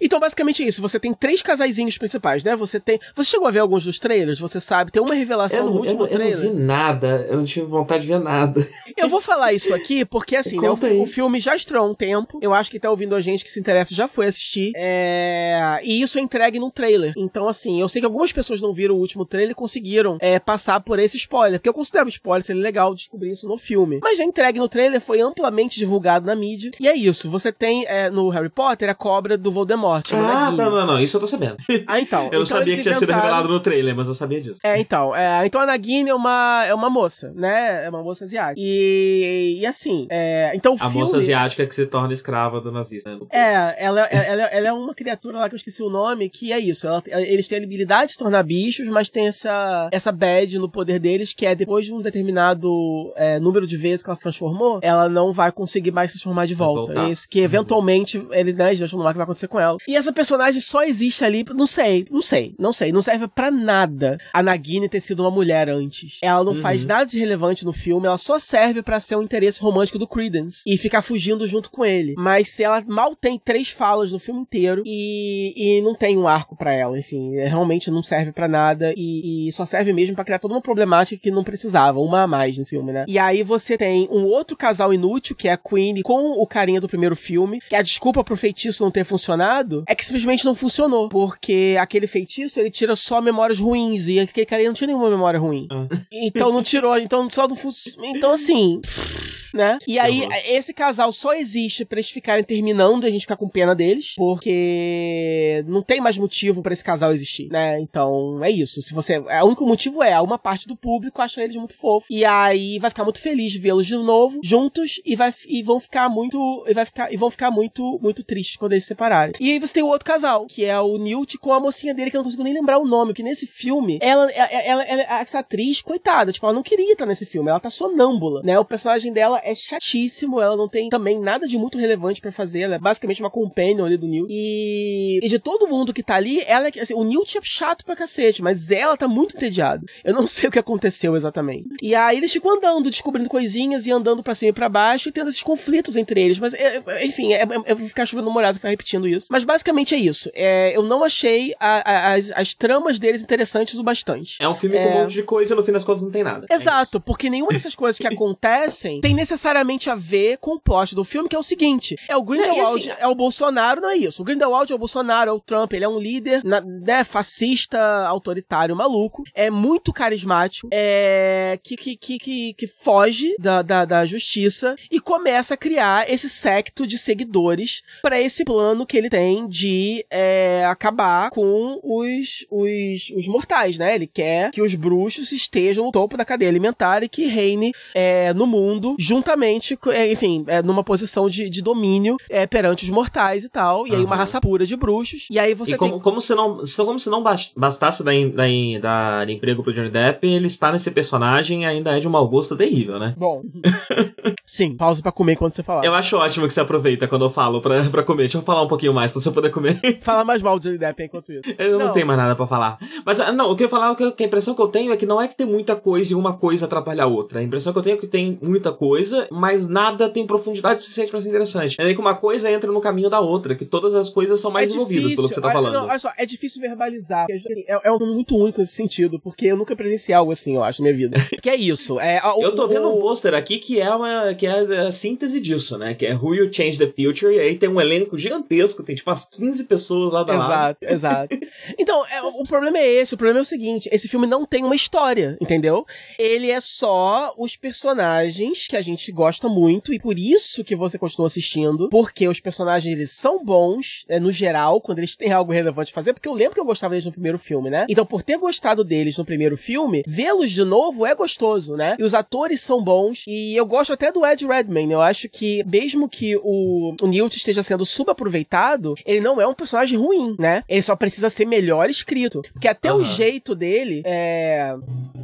Então, 0.00 0.20
basicamente 0.20 0.62
é 0.62 0.66
isso. 0.66 0.82
Você 0.82 0.98
tem 0.98 1.12
três 1.14 1.42
casaizinhos 1.42 1.98
principais, 1.98 2.44
né? 2.44 2.56
Você 2.56 2.78
tem. 2.78 2.98
Você 3.14 3.30
chegou 3.30 3.48
a 3.48 3.50
ver 3.50 3.60
alguns 3.60 3.84
dos 3.84 3.98
trailers? 3.98 4.38
Você 4.38 4.60
sabe? 4.60 4.90
Tem 4.90 5.02
uma 5.02 5.13
revelação 5.14 5.60
eu 5.60 5.64
não, 5.66 5.72
no 5.72 5.78
último 5.78 6.04
eu 6.04 6.08
não, 6.08 6.08
trailer. 6.08 6.38
Eu 6.38 6.44
não 6.44 6.58
vi 6.58 6.62
nada. 6.62 7.26
Eu 7.28 7.36
não 7.36 7.44
tive 7.44 7.66
vontade 7.66 8.02
de 8.02 8.08
ver 8.08 8.20
nada. 8.20 8.66
Eu 8.96 9.08
vou 9.08 9.20
falar 9.20 9.52
isso 9.52 9.74
aqui 9.74 10.04
porque, 10.04 10.36
assim, 10.36 10.60
né, 10.60 10.70
o, 10.70 11.02
o, 11.02 11.06
filme 11.06 11.38
já 11.40 11.56
estreou 11.56 11.84
há 11.84 11.88
um 11.88 11.94
tempo. 11.94 12.38
Eu 12.40 12.54
acho 12.54 12.70
que 12.70 12.78
tá 12.78 12.90
ouvindo 12.90 13.14
a 13.14 13.20
gente 13.20 13.44
que 13.44 13.50
se 13.50 13.58
interessa 13.58 13.94
já 13.94 14.06
foi 14.06 14.26
assistir. 14.26 14.72
É... 14.76 15.80
E 15.82 16.02
isso 16.02 16.18
é 16.18 16.20
entregue 16.20 16.58
no 16.58 16.70
trailer. 16.70 17.12
Então, 17.16 17.48
assim, 17.48 17.80
eu 17.80 17.88
sei 17.88 18.00
que 18.00 18.06
algumas 18.06 18.32
pessoas 18.32 18.60
não 18.60 18.72
viram 18.72 18.94
o 18.94 18.98
último 18.98 19.24
trailer 19.24 19.52
e 19.52 19.54
conseguiram 19.54 20.18
é, 20.20 20.38
passar 20.38 20.80
por 20.80 20.98
esse 20.98 21.16
spoiler. 21.16 21.58
Porque 21.58 21.68
eu 21.68 21.74
considero 21.74 22.08
spoiler 22.08 22.44
ser 22.44 22.54
legal 22.54 22.94
descobrir 22.94 23.32
isso 23.32 23.48
no 23.48 23.58
filme. 23.58 24.00
Mas 24.02 24.18
já 24.18 24.24
entregue 24.24 24.58
no 24.58 24.68
trailer, 24.68 25.00
foi 25.00 25.20
amplamente 25.20 25.78
divulgado 25.78 26.26
na 26.26 26.34
mídia. 26.34 26.70
E 26.80 26.88
é 26.88 26.96
isso. 26.96 27.30
Você 27.30 27.52
tem 27.52 27.84
é, 27.86 28.10
no 28.10 28.28
Harry 28.28 28.48
Potter 28.48 28.88
a 28.88 28.94
cobra 28.94 29.36
do 29.36 29.50
Voldemort. 29.50 30.12
Ah, 30.12 30.50
não, 30.50 30.70
não, 30.70 30.86
não. 30.86 31.00
Isso 31.00 31.16
eu 31.16 31.20
tô 31.20 31.26
sabendo. 31.26 31.56
Ah, 31.86 32.00
então. 32.00 32.24
eu 32.32 32.42
então 32.42 32.46
sabia 32.46 32.76
que 32.76 32.82
tinha 32.82 32.94
sido 32.94 33.12
revelado 33.12 33.48
no 33.48 33.60
trailer, 33.60 33.94
mas 33.94 34.08
eu 34.08 34.14
sabia 34.14 34.40
disso. 34.40 34.60
É, 34.62 34.78
então. 34.78 34.93
É, 35.14 35.46
então 35.46 35.60
a 35.60 35.66
Nagini 35.66 36.10
é 36.10 36.14
uma, 36.14 36.64
é 36.66 36.74
uma 36.74 36.90
moça, 36.90 37.32
né? 37.34 37.84
É 37.84 37.90
uma 37.90 38.02
moça 38.02 38.24
asiática. 38.24 38.60
E, 38.60 39.58
e 39.60 39.66
assim, 39.66 40.06
é, 40.10 40.52
então 40.54 40.72
o 40.72 40.76
A 40.76 40.90
filme... 40.90 40.98
moça 40.98 41.18
asiática 41.18 41.66
que 41.66 41.74
se 41.74 41.86
torna 41.86 42.12
escrava 42.12 42.60
do 42.60 42.70
nazista, 42.70 43.14
né? 43.14 43.20
É, 43.30 43.84
ela, 43.84 44.02
ela, 44.06 44.42
ela 44.44 44.68
é 44.68 44.72
uma 44.72 44.94
criatura 44.94 45.38
lá 45.38 45.48
que 45.48 45.54
eu 45.54 45.58
esqueci 45.58 45.82
o 45.82 45.90
nome, 45.90 46.28
que 46.28 46.52
é 46.52 46.58
isso. 46.58 46.86
Ela, 46.86 47.02
eles 47.06 47.48
têm 47.48 47.58
a 47.58 47.62
habilidade 47.62 48.06
de 48.06 48.12
se 48.12 48.18
tornar 48.18 48.42
bichos, 48.42 48.88
mas 48.88 49.08
tem 49.08 49.26
essa, 49.26 49.88
essa 49.90 50.12
bad 50.12 50.58
no 50.58 50.68
poder 50.68 50.98
deles, 50.98 51.32
que 51.32 51.46
é 51.46 51.54
depois 51.54 51.86
de 51.86 51.92
um 51.92 52.00
determinado 52.00 53.12
é, 53.16 53.40
número 53.40 53.66
de 53.66 53.76
vezes 53.76 54.02
que 54.02 54.10
ela 54.10 54.16
se 54.16 54.22
transformou, 54.22 54.78
ela 54.82 55.08
não 55.08 55.32
vai 55.32 55.50
conseguir 55.50 55.90
mais 55.90 56.10
se 56.10 56.18
transformar 56.18 56.46
de 56.46 56.54
volta. 56.54 56.92
É 57.00 57.10
isso 57.10 57.28
que 57.28 57.40
eventualmente 57.40 58.18
uhum. 58.18 58.32
eles, 58.32 58.54
né, 58.54 58.74
já 58.74 58.84
acham 58.84 58.98
no 58.98 59.06
ar 59.06 59.12
que 59.12 59.18
vai 59.18 59.24
acontecer 59.24 59.48
com 59.48 59.58
ela. 59.58 59.76
E 59.86 59.96
essa 59.96 60.12
personagem 60.12 60.60
só 60.60 60.82
existe 60.82 61.24
ali, 61.24 61.44
não 61.54 61.66
sei, 61.66 62.06
não 62.10 62.20
sei, 62.20 62.54
não 62.58 62.72
sei, 62.72 62.92
não 62.92 63.02
serve 63.02 63.28
para 63.28 63.50
nada 63.50 64.18
a 64.32 64.42
Nagini 64.42 64.83
ter 64.88 65.00
sido 65.00 65.20
uma 65.20 65.30
mulher 65.30 65.68
antes. 65.68 66.18
Ela 66.22 66.44
não 66.44 66.52
uhum. 66.52 66.60
faz 66.60 66.84
nada 66.84 67.06
de 67.06 67.18
relevante 67.18 67.64
no 67.64 67.72
filme, 67.72 68.06
ela 68.06 68.18
só 68.18 68.38
serve 68.38 68.82
para 68.82 69.00
ser 69.00 69.16
um 69.16 69.22
interesse 69.22 69.60
romântico 69.60 69.98
do 69.98 70.06
Credence 70.06 70.62
e 70.66 70.76
ficar 70.76 71.02
fugindo 71.02 71.46
junto 71.46 71.70
com 71.70 71.84
ele. 71.84 72.14
Mas 72.16 72.50
se 72.50 72.62
ela 72.62 72.82
mal 72.86 73.14
tem 73.16 73.38
três 73.38 73.70
falas 73.70 74.12
no 74.12 74.18
filme 74.18 74.40
inteiro 74.40 74.82
e, 74.84 75.78
e 75.78 75.82
não 75.82 75.94
tem 75.94 76.18
um 76.18 76.26
arco 76.26 76.56
para 76.56 76.72
ela, 76.72 76.98
enfim, 76.98 77.36
é, 77.36 77.48
realmente 77.48 77.90
não 77.90 78.02
serve 78.02 78.32
para 78.32 78.48
nada 78.48 78.92
e, 78.96 79.48
e, 79.48 79.52
só 79.52 79.64
serve 79.64 79.92
mesmo 79.92 80.14
para 80.14 80.24
criar 80.24 80.38
toda 80.38 80.54
uma 80.54 80.62
problemática 80.62 81.20
que 81.20 81.30
não 81.30 81.44
precisava, 81.44 81.98
uma 82.00 82.22
a 82.22 82.26
mais 82.26 82.56
nesse 82.56 82.70
filme, 82.70 82.92
né? 82.92 83.04
E 83.08 83.18
aí 83.18 83.42
você 83.42 83.76
tem 83.76 84.08
um 84.10 84.24
outro 84.24 84.56
casal 84.56 84.92
inútil, 84.92 85.36
que 85.36 85.48
é 85.48 85.52
a 85.52 85.56
Queen 85.56 86.02
com 86.02 86.32
o 86.32 86.46
carinha 86.46 86.80
do 86.80 86.88
primeiro 86.88 87.16
filme, 87.16 87.60
que 87.60 87.76
a 87.76 87.82
desculpa 87.82 88.24
pro 88.24 88.36
feitiço 88.36 88.82
não 88.82 88.90
ter 88.90 89.04
funcionado 89.04 89.84
é 89.86 89.94
que 89.94 90.04
simplesmente 90.04 90.44
não 90.44 90.54
funcionou, 90.54 91.08
porque 91.08 91.76
aquele 91.80 92.06
feitiço 92.06 92.60
ele 92.60 92.70
tira 92.70 92.96
só 92.96 93.20
memórias 93.20 93.60
ruins 93.60 94.08
e 94.08 94.18
aquele 94.18 94.46
carinha 94.46 94.72
não 94.74 94.76
tinha 94.76 94.88
nenhuma 94.88 95.08
memória 95.08 95.38
ruim. 95.38 95.68
Ah. 95.70 95.86
Então 96.10 96.52
não 96.52 96.62
tirou, 96.62 96.98
então 96.98 97.30
só 97.30 97.46
não 97.46 97.54
funcionou. 97.54 98.10
Então 98.10 98.32
assim 98.32 98.80
né? 99.54 99.78
E 99.86 99.98
aí, 99.98 100.22
uhum. 100.22 100.28
esse 100.46 100.74
casal 100.74 101.12
só 101.12 101.32
existe 101.34 101.84
pra 101.84 101.98
eles 101.98 102.10
ficarem 102.10 102.44
terminando 102.44 103.04
e 103.04 103.06
a 103.06 103.10
gente 103.10 103.22
ficar 103.22 103.36
com 103.36 103.48
pena 103.48 103.74
deles, 103.74 104.14
porque 104.16 105.64
não 105.66 105.82
tem 105.82 106.00
mais 106.00 106.18
motivo 106.18 106.62
para 106.62 106.72
esse 106.72 106.84
casal 106.84 107.12
existir, 107.12 107.48
né? 107.50 107.80
Então, 107.80 108.42
é 108.42 108.50
isso. 108.50 108.82
Se 108.82 108.92
você. 108.92 109.18
O 109.18 109.46
único 109.46 109.66
motivo 109.66 110.02
é 110.02 110.20
uma 110.20 110.38
parte 110.38 110.66
do 110.66 110.76
público 110.76 111.22
acha 111.22 111.42
eles 111.42 111.56
muito 111.56 111.76
fofos. 111.76 112.08
E 112.10 112.24
aí 112.24 112.78
vai 112.78 112.90
ficar 112.90 113.04
muito 113.04 113.20
feliz 113.20 113.52
de 113.52 113.58
vê-los 113.58 113.86
de 113.86 113.96
novo, 113.96 114.40
juntos, 114.42 115.00
e, 115.04 115.14
vai, 115.14 115.32
e 115.46 115.62
vão 115.62 115.80
ficar 115.80 116.08
muito. 116.08 116.64
E, 116.66 116.74
vai 116.74 116.84
ficar, 116.84 117.12
e 117.12 117.16
vão 117.16 117.30
ficar 117.30 117.50
muito, 117.50 117.98
muito 118.02 118.22
tristes 118.22 118.56
quando 118.56 118.72
eles 118.72 118.84
se 118.84 118.88
separarem. 118.88 119.34
E 119.40 119.52
aí 119.52 119.58
você 119.58 119.74
tem 119.74 119.82
o 119.82 119.88
outro 119.88 120.06
casal, 120.06 120.46
que 120.46 120.64
é 120.64 120.78
o 120.80 120.98
Newt 120.98 121.38
com 121.38 121.52
a 121.52 121.60
mocinha 121.60 121.94
dele, 121.94 122.10
que 122.10 122.16
eu 122.16 122.18
não 122.18 122.24
consigo 122.24 122.42
nem 122.42 122.54
lembrar 122.54 122.78
o 122.78 122.86
nome, 122.86 123.12
porque 123.12 123.22
nesse 123.22 123.46
filme, 123.46 123.98
ela, 124.00 124.30
ela, 124.30 124.48
ela, 124.50 124.84
ela 124.84 125.20
essa 125.20 125.40
atriz, 125.40 125.80
coitada, 125.80 126.32
tipo, 126.32 126.46
ela 126.46 126.54
não 126.54 126.62
queria 126.62 126.92
estar 126.92 127.06
nesse 127.06 127.26
filme, 127.26 127.50
ela 127.50 127.60
tá 127.60 127.70
sonâmbula, 127.70 128.42
né? 128.42 128.58
O 128.58 128.64
personagem 128.64 129.12
dela 129.12 129.40
é 129.44 129.54
chatíssimo, 129.54 130.40
ela 130.40 130.56
não 130.56 130.68
tem 130.68 130.88
também 130.88 131.20
nada 131.20 131.46
de 131.46 131.58
muito 131.58 131.76
relevante 131.78 132.20
para 132.20 132.32
fazer, 132.32 132.62
ela 132.62 132.76
é 132.76 132.78
basicamente 132.78 133.20
uma 133.20 133.30
companion 133.30 133.84
ali 133.84 133.96
do 133.96 134.08
Neil. 134.08 134.26
E, 134.28 135.20
e 135.22 135.28
de 135.28 135.38
todo 135.38 135.68
mundo 135.68 135.92
que 135.92 136.02
tá 136.02 136.16
ali, 136.16 136.42
ela 136.46 136.68
é 136.68 136.80
assim, 136.80 136.94
o 136.94 137.04
Neil 137.04 137.22
é 137.22 137.40
chato 137.42 137.84
pra 137.84 137.94
cacete, 137.94 138.42
mas 138.42 138.70
ela 138.70 138.96
tá 138.96 139.06
muito 139.06 139.36
entediada. 139.36 139.84
Eu 140.02 140.14
não 140.14 140.26
sei 140.28 140.48
o 140.48 140.52
que 140.52 140.58
aconteceu 140.58 141.14
exatamente. 141.14 141.68
E 141.82 141.94
aí 141.94 142.16
eles 142.16 142.32
ficam 142.32 142.56
andando, 142.56 142.90
descobrindo 142.90 143.28
coisinhas 143.28 143.86
e 143.86 143.92
andando 143.92 144.22
para 144.22 144.34
cima 144.34 144.50
e 144.50 144.52
pra 144.52 144.68
baixo 144.68 145.08
e 145.08 145.12
tendo 145.12 145.28
esses 145.28 145.42
conflitos 145.42 145.96
entre 145.96 146.20
eles, 146.20 146.38
mas 146.38 146.54
é, 146.54 146.82
é 146.86 147.06
enfim, 147.06 147.32
é, 147.32 147.42
é, 147.42 147.46
eu 147.66 147.76
vou 147.76 147.88
ficar 147.88 148.06
chovendo 148.06 148.30
molhado 148.30 148.56
ficar 148.56 148.70
repetindo 148.70 149.06
isso. 149.06 149.28
Mas 149.30 149.44
basicamente 149.44 149.94
é 149.94 149.98
isso. 149.98 150.30
É, 150.32 150.76
eu 150.76 150.82
não 150.82 151.04
achei 151.04 151.54
a, 151.60 151.90
a, 151.90 152.14
as, 152.14 152.32
as 152.32 152.54
tramas 152.54 152.98
deles 152.98 153.20
interessantes 153.20 153.78
o 153.78 153.82
bastante. 153.82 154.36
É 154.40 154.48
um 154.48 154.54
filme 154.54 154.76
com 154.76 154.84
um 154.84 155.02
monte 155.02 155.14
de 155.14 155.22
coisa 155.22 155.52
e 155.52 155.56
no 155.56 155.62
fim 155.62 155.72
das 155.72 155.84
contas 155.84 156.02
não 156.02 156.10
tem 156.10 156.22
nada. 156.22 156.46
Exato, 156.50 157.00
porque 157.00 157.28
nenhuma 157.28 157.52
dessas 157.52 157.74
coisas 157.76 157.98
que 157.98 158.06
acontecem 158.06 159.00
tem 159.00 159.14
necessariamente 159.34 159.90
a 159.90 159.94
ver 159.94 160.38
com 160.38 160.52
o 160.52 160.60
plot 160.60 160.94
do 160.94 161.04
filme, 161.04 161.28
que 161.28 161.36
é 161.36 161.38
o 161.38 161.42
seguinte: 161.42 161.96
é 162.08 162.16
o 162.16 162.22
Grindelwald, 162.22 162.90
assim, 162.90 163.00
é 163.00 163.06
o 163.06 163.14
Bolsonaro, 163.14 163.80
não 163.80 163.90
é 163.90 163.96
isso. 163.96 164.22
O 164.22 164.24
Grindelwald 164.24 164.72
é 164.72 164.74
o 164.74 164.78
Bolsonaro, 164.78 165.30
é 165.30 165.32
o 165.32 165.40
Trump, 165.40 165.72
ele 165.72 165.84
é 165.84 165.88
um 165.88 165.98
líder, 165.98 166.42
né, 166.44 167.04
fascista, 167.04 168.06
autoritário, 168.06 168.74
maluco, 168.76 169.24
é 169.34 169.50
muito 169.50 169.92
carismático, 169.92 170.68
é 170.72 171.58
que, 171.62 171.76
que, 171.76 171.96
que, 171.96 172.54
que, 172.54 172.66
foge 172.66 173.34
da, 173.38 173.62
da, 173.62 173.84
da 173.84 174.06
justiça 174.06 174.76
e 174.90 175.00
começa 175.00 175.54
a 175.54 175.56
criar 175.56 176.10
esse 176.10 176.28
secto 176.28 176.86
de 176.86 176.98
seguidores 176.98 177.82
para 178.02 178.20
esse 178.20 178.44
plano 178.44 178.86
que 178.86 178.96
ele 178.96 179.10
tem 179.10 179.46
de 179.46 180.04
é, 180.10 180.64
acabar 180.66 181.30
com 181.30 181.80
os, 181.82 182.46
os, 182.50 183.10
os 183.16 183.26
mortais, 183.26 183.78
né? 183.78 183.94
Ele 183.94 184.06
quer 184.06 184.50
que 184.50 184.62
os 184.62 184.74
bruxos 184.74 185.32
estejam 185.32 185.86
no 185.86 185.92
topo 185.92 186.16
da 186.16 186.24
cadeia 186.24 186.50
alimentar 186.50 187.02
e 187.02 187.08
que 187.08 187.26
reine 187.26 187.72
é, 187.94 188.32
no 188.32 188.46
mundo 188.46 188.96
juntamente 189.14 189.78
é, 189.88 190.12
enfim, 190.12 190.44
é, 190.48 190.60
numa 190.62 190.82
posição 190.82 191.28
de, 191.28 191.48
de 191.48 191.62
domínio 191.62 192.16
é, 192.28 192.46
perante 192.46 192.84
os 192.84 192.90
mortais 192.90 193.44
e 193.44 193.48
tal. 193.48 193.86
E 193.86 193.90
uhum. 193.90 193.96
aí 193.96 194.04
uma 194.04 194.16
raça 194.16 194.40
pura 194.40 194.66
de 194.66 194.76
bruxos. 194.76 195.26
E 195.30 195.38
aí 195.38 195.54
você 195.54 195.74
e 195.74 195.76
como, 195.76 195.92
tem... 195.92 196.00
como 196.00 196.20
se 196.20 196.34
não 196.34 196.60
Como 196.76 197.00
se 197.00 197.08
não 197.08 197.22
bastasse 197.56 198.02
dar, 198.02 198.12
dar, 198.34 198.48
dar 198.80 199.30
emprego 199.30 199.62
pro 199.62 199.72
Johnny 199.72 199.90
Depp, 199.90 200.26
ele 200.26 200.46
está 200.46 200.72
nesse 200.72 200.90
personagem 200.90 201.62
e 201.62 201.64
ainda 201.64 201.96
é 201.96 202.00
de 202.00 202.08
um 202.08 202.10
mau 202.10 202.26
gosto 202.28 202.56
terrível, 202.56 202.98
né? 202.98 203.14
Bom. 203.16 203.42
Sim, 204.44 204.76
pausa 204.76 205.02
pra 205.02 205.12
comer 205.12 205.32
enquanto 205.32 205.54
você 205.54 205.62
falar. 205.62 205.84
Eu 205.84 205.94
acho 205.94 206.16
ótimo 206.16 206.46
que 206.46 206.52
você 206.52 206.60
aproveita 206.60 207.06
quando 207.06 207.24
eu 207.24 207.30
falo 207.30 207.60
pra, 207.60 207.82
pra 207.84 208.02
comer. 208.02 208.24
Deixa 208.24 208.38
eu 208.38 208.42
falar 208.42 208.62
um 208.62 208.68
pouquinho 208.68 208.92
mais 208.92 209.12
pra 209.12 209.20
você 209.20 209.30
poder 209.30 209.50
comer. 209.50 209.80
Fala 210.02 210.24
mais 210.24 210.42
mal 210.42 210.58
do 210.58 210.62
Johnny 210.62 210.78
Depp 210.78 211.02
enquanto 211.02 211.32
isso. 211.32 211.42
Eu 211.58 211.78
não, 211.78 211.86
não 211.86 211.92
tenho 211.92 212.06
mais 212.06 212.18
nada 212.18 212.34
pra 212.34 212.46
falar. 212.46 212.78
Mas, 213.04 213.20
ah, 213.20 213.32
não, 213.32 213.50
o 213.50 213.56
que 213.56 213.62
eu 213.62 213.66
ia 213.66 213.70
falar, 213.70 213.94
que 213.94 214.22
a 214.22 214.26
impressão 214.26 214.54
que 214.54 214.62
eu 214.62 214.68
tenho 214.68 214.92
é 214.92 214.96
que 214.96 215.06
não 215.06 215.20
é 215.20 215.28
que 215.28 215.36
tem 215.36 215.46
muita 215.46 215.76
coisa 215.76 216.12
e 216.12 216.16
uma 216.16 216.34
coisa 216.34 216.66
atrapalha 216.66 217.04
a 217.04 217.06
outra. 217.06 217.40
A 217.40 217.42
impressão 217.42 217.72
que 217.72 217.78
eu 217.78 217.82
tenho 217.82 217.96
é 217.96 218.00
que 218.00 218.06
tem 218.06 218.38
muita 218.42 218.72
coisa, 218.72 219.03
mas 219.30 219.54
mas 219.54 219.68
nada 219.68 220.08
tem 220.08 220.26
profundidade 220.26 220.82
suficiente 220.82 221.10
para 221.10 221.20
ser 221.20 221.28
interessante. 221.28 221.76
É 221.78 221.94
que 221.94 222.00
uma 222.00 222.16
coisa 222.16 222.50
entra 222.50 222.70
no 222.72 222.80
caminho 222.80 223.08
da 223.08 223.20
outra, 223.20 223.54
que 223.54 223.64
todas 223.64 223.94
as 223.94 224.08
coisas 224.08 224.40
são 224.40 224.50
mais 224.50 224.70
é 224.70 224.74
envolvidas 224.74 225.14
pelo 225.14 225.28
que 225.28 225.34
você 225.34 225.40
tá 225.40 225.52
falando. 225.52 225.72
Não, 225.72 225.86
olha 225.86 225.98
só, 225.98 226.10
é 226.16 226.26
difícil 226.26 226.60
verbalizar. 226.60 227.26
Assim, 227.30 227.64
é, 227.68 227.88
é, 227.88 227.92
um 227.92 228.14
muito 228.14 228.36
único 228.36 228.60
nesse 228.60 228.74
sentido, 228.74 229.20
porque 229.20 229.46
eu 229.46 229.56
nunca 229.56 229.76
presenciei 229.76 230.14
algo 230.14 230.32
assim, 230.32 230.56
eu 230.56 230.64
acho, 230.64 230.82
na 230.82 230.88
minha 230.90 230.96
vida. 230.96 231.16
que 231.40 231.48
é 231.48 231.56
isso. 231.56 232.00
É, 232.00 232.20
o, 232.36 232.42
eu 232.42 232.54
tô 232.54 232.66
vendo 232.66 232.88
o... 232.88 232.98
um 232.98 233.00
pôster 233.00 233.34
aqui 233.34 233.58
que 233.58 233.80
é 233.80 233.94
uma 233.94 234.34
que 234.34 234.46
é 234.46 234.52
a 234.86 234.92
síntese 234.92 235.40
disso, 235.40 235.78
né? 235.78 235.94
Que 235.94 236.06
é 236.06 236.14
Who 236.14 236.34
You 236.34 236.52
Change 236.52 236.78
the 236.78 236.86
Future, 236.86 237.34
e 237.34 237.38
aí 237.38 237.56
tem 237.56 237.68
um 237.68 237.80
elenco 237.80 238.18
gigantesco, 238.18 238.82
tem 238.82 238.96
tipo 238.96 239.10
umas 239.10 239.24
15 239.24 239.64
pessoas 239.64 240.12
lá 240.12 240.24
da 240.24 240.34
Exato, 240.34 240.50
lado. 240.50 240.76
exato. 240.82 241.38
então, 241.78 242.04
é, 242.06 242.22
o 242.22 242.42
problema 242.42 242.78
é 242.78 242.86
esse, 242.86 243.14
o 243.14 243.16
problema 243.16 243.40
é 243.40 243.42
o 243.42 243.46
seguinte, 243.46 243.88
esse 243.92 244.08
filme 244.08 244.26
não 244.26 244.44
tem 244.44 244.64
uma 244.64 244.74
história, 244.74 245.36
entendeu? 245.40 245.86
Ele 246.18 246.50
é 246.50 246.60
só 246.60 247.34
os 247.38 247.56
personagens 247.56 248.66
que 248.66 248.76
a 248.76 248.82
gente 248.82 248.93
gosta 249.12 249.48
muito, 249.48 249.92
e 249.92 249.98
por 249.98 250.18
isso 250.18 250.64
que 250.64 250.76
você 250.76 250.98
continua 250.98 251.26
assistindo, 251.26 251.88
porque 251.88 252.26
os 252.28 252.40
personagens 252.40 252.92
eles 252.92 253.10
são 253.10 253.44
bons, 253.44 254.04
é, 254.08 254.18
no 254.18 254.30
geral, 254.30 254.80
quando 254.80 254.98
eles 254.98 255.16
têm 255.16 255.32
algo 255.32 255.52
relevante 255.52 255.90
a 255.90 255.94
fazer, 255.94 256.12
porque 256.12 256.28
eu 256.28 256.34
lembro 256.34 256.54
que 256.54 256.60
eu 256.60 256.64
gostava 256.64 256.92
deles 256.92 257.06
no 257.06 257.12
primeiro 257.12 257.38
filme, 257.38 257.70
né? 257.70 257.86
Então, 257.88 258.06
por 258.06 258.22
ter 258.22 258.38
gostado 258.38 258.84
deles 258.84 259.16
no 259.18 259.24
primeiro 259.24 259.56
filme, 259.56 260.02
vê-los 260.06 260.50
de 260.50 260.64
novo 260.64 261.06
é 261.06 261.14
gostoso, 261.14 261.76
né? 261.76 261.96
E 261.98 262.02
os 262.02 262.14
atores 262.14 262.60
são 262.60 262.82
bons, 262.82 263.24
e 263.26 263.54
eu 263.56 263.66
gosto 263.66 263.92
até 263.92 264.10
do 264.10 264.24
Ed 264.24 264.46
Redmayne, 264.46 264.92
eu 264.92 265.00
acho 265.00 265.28
que, 265.28 265.64
mesmo 265.64 266.08
que 266.08 266.36
o, 266.36 266.94
o 267.00 267.06
Newt 267.06 267.36
esteja 267.36 267.62
sendo 267.62 267.84
subaproveitado, 267.84 268.94
ele 269.04 269.20
não 269.20 269.40
é 269.40 269.46
um 269.46 269.54
personagem 269.54 269.98
ruim, 269.98 270.36
né? 270.38 270.62
Ele 270.68 270.82
só 270.82 270.96
precisa 270.96 271.30
ser 271.30 271.46
melhor 271.46 271.88
escrito, 271.88 272.42
porque 272.52 272.68
até 272.68 272.92
uhum. 272.92 273.00
o 273.00 273.04
jeito 273.04 273.54
dele 273.54 274.02
é, 274.04 274.74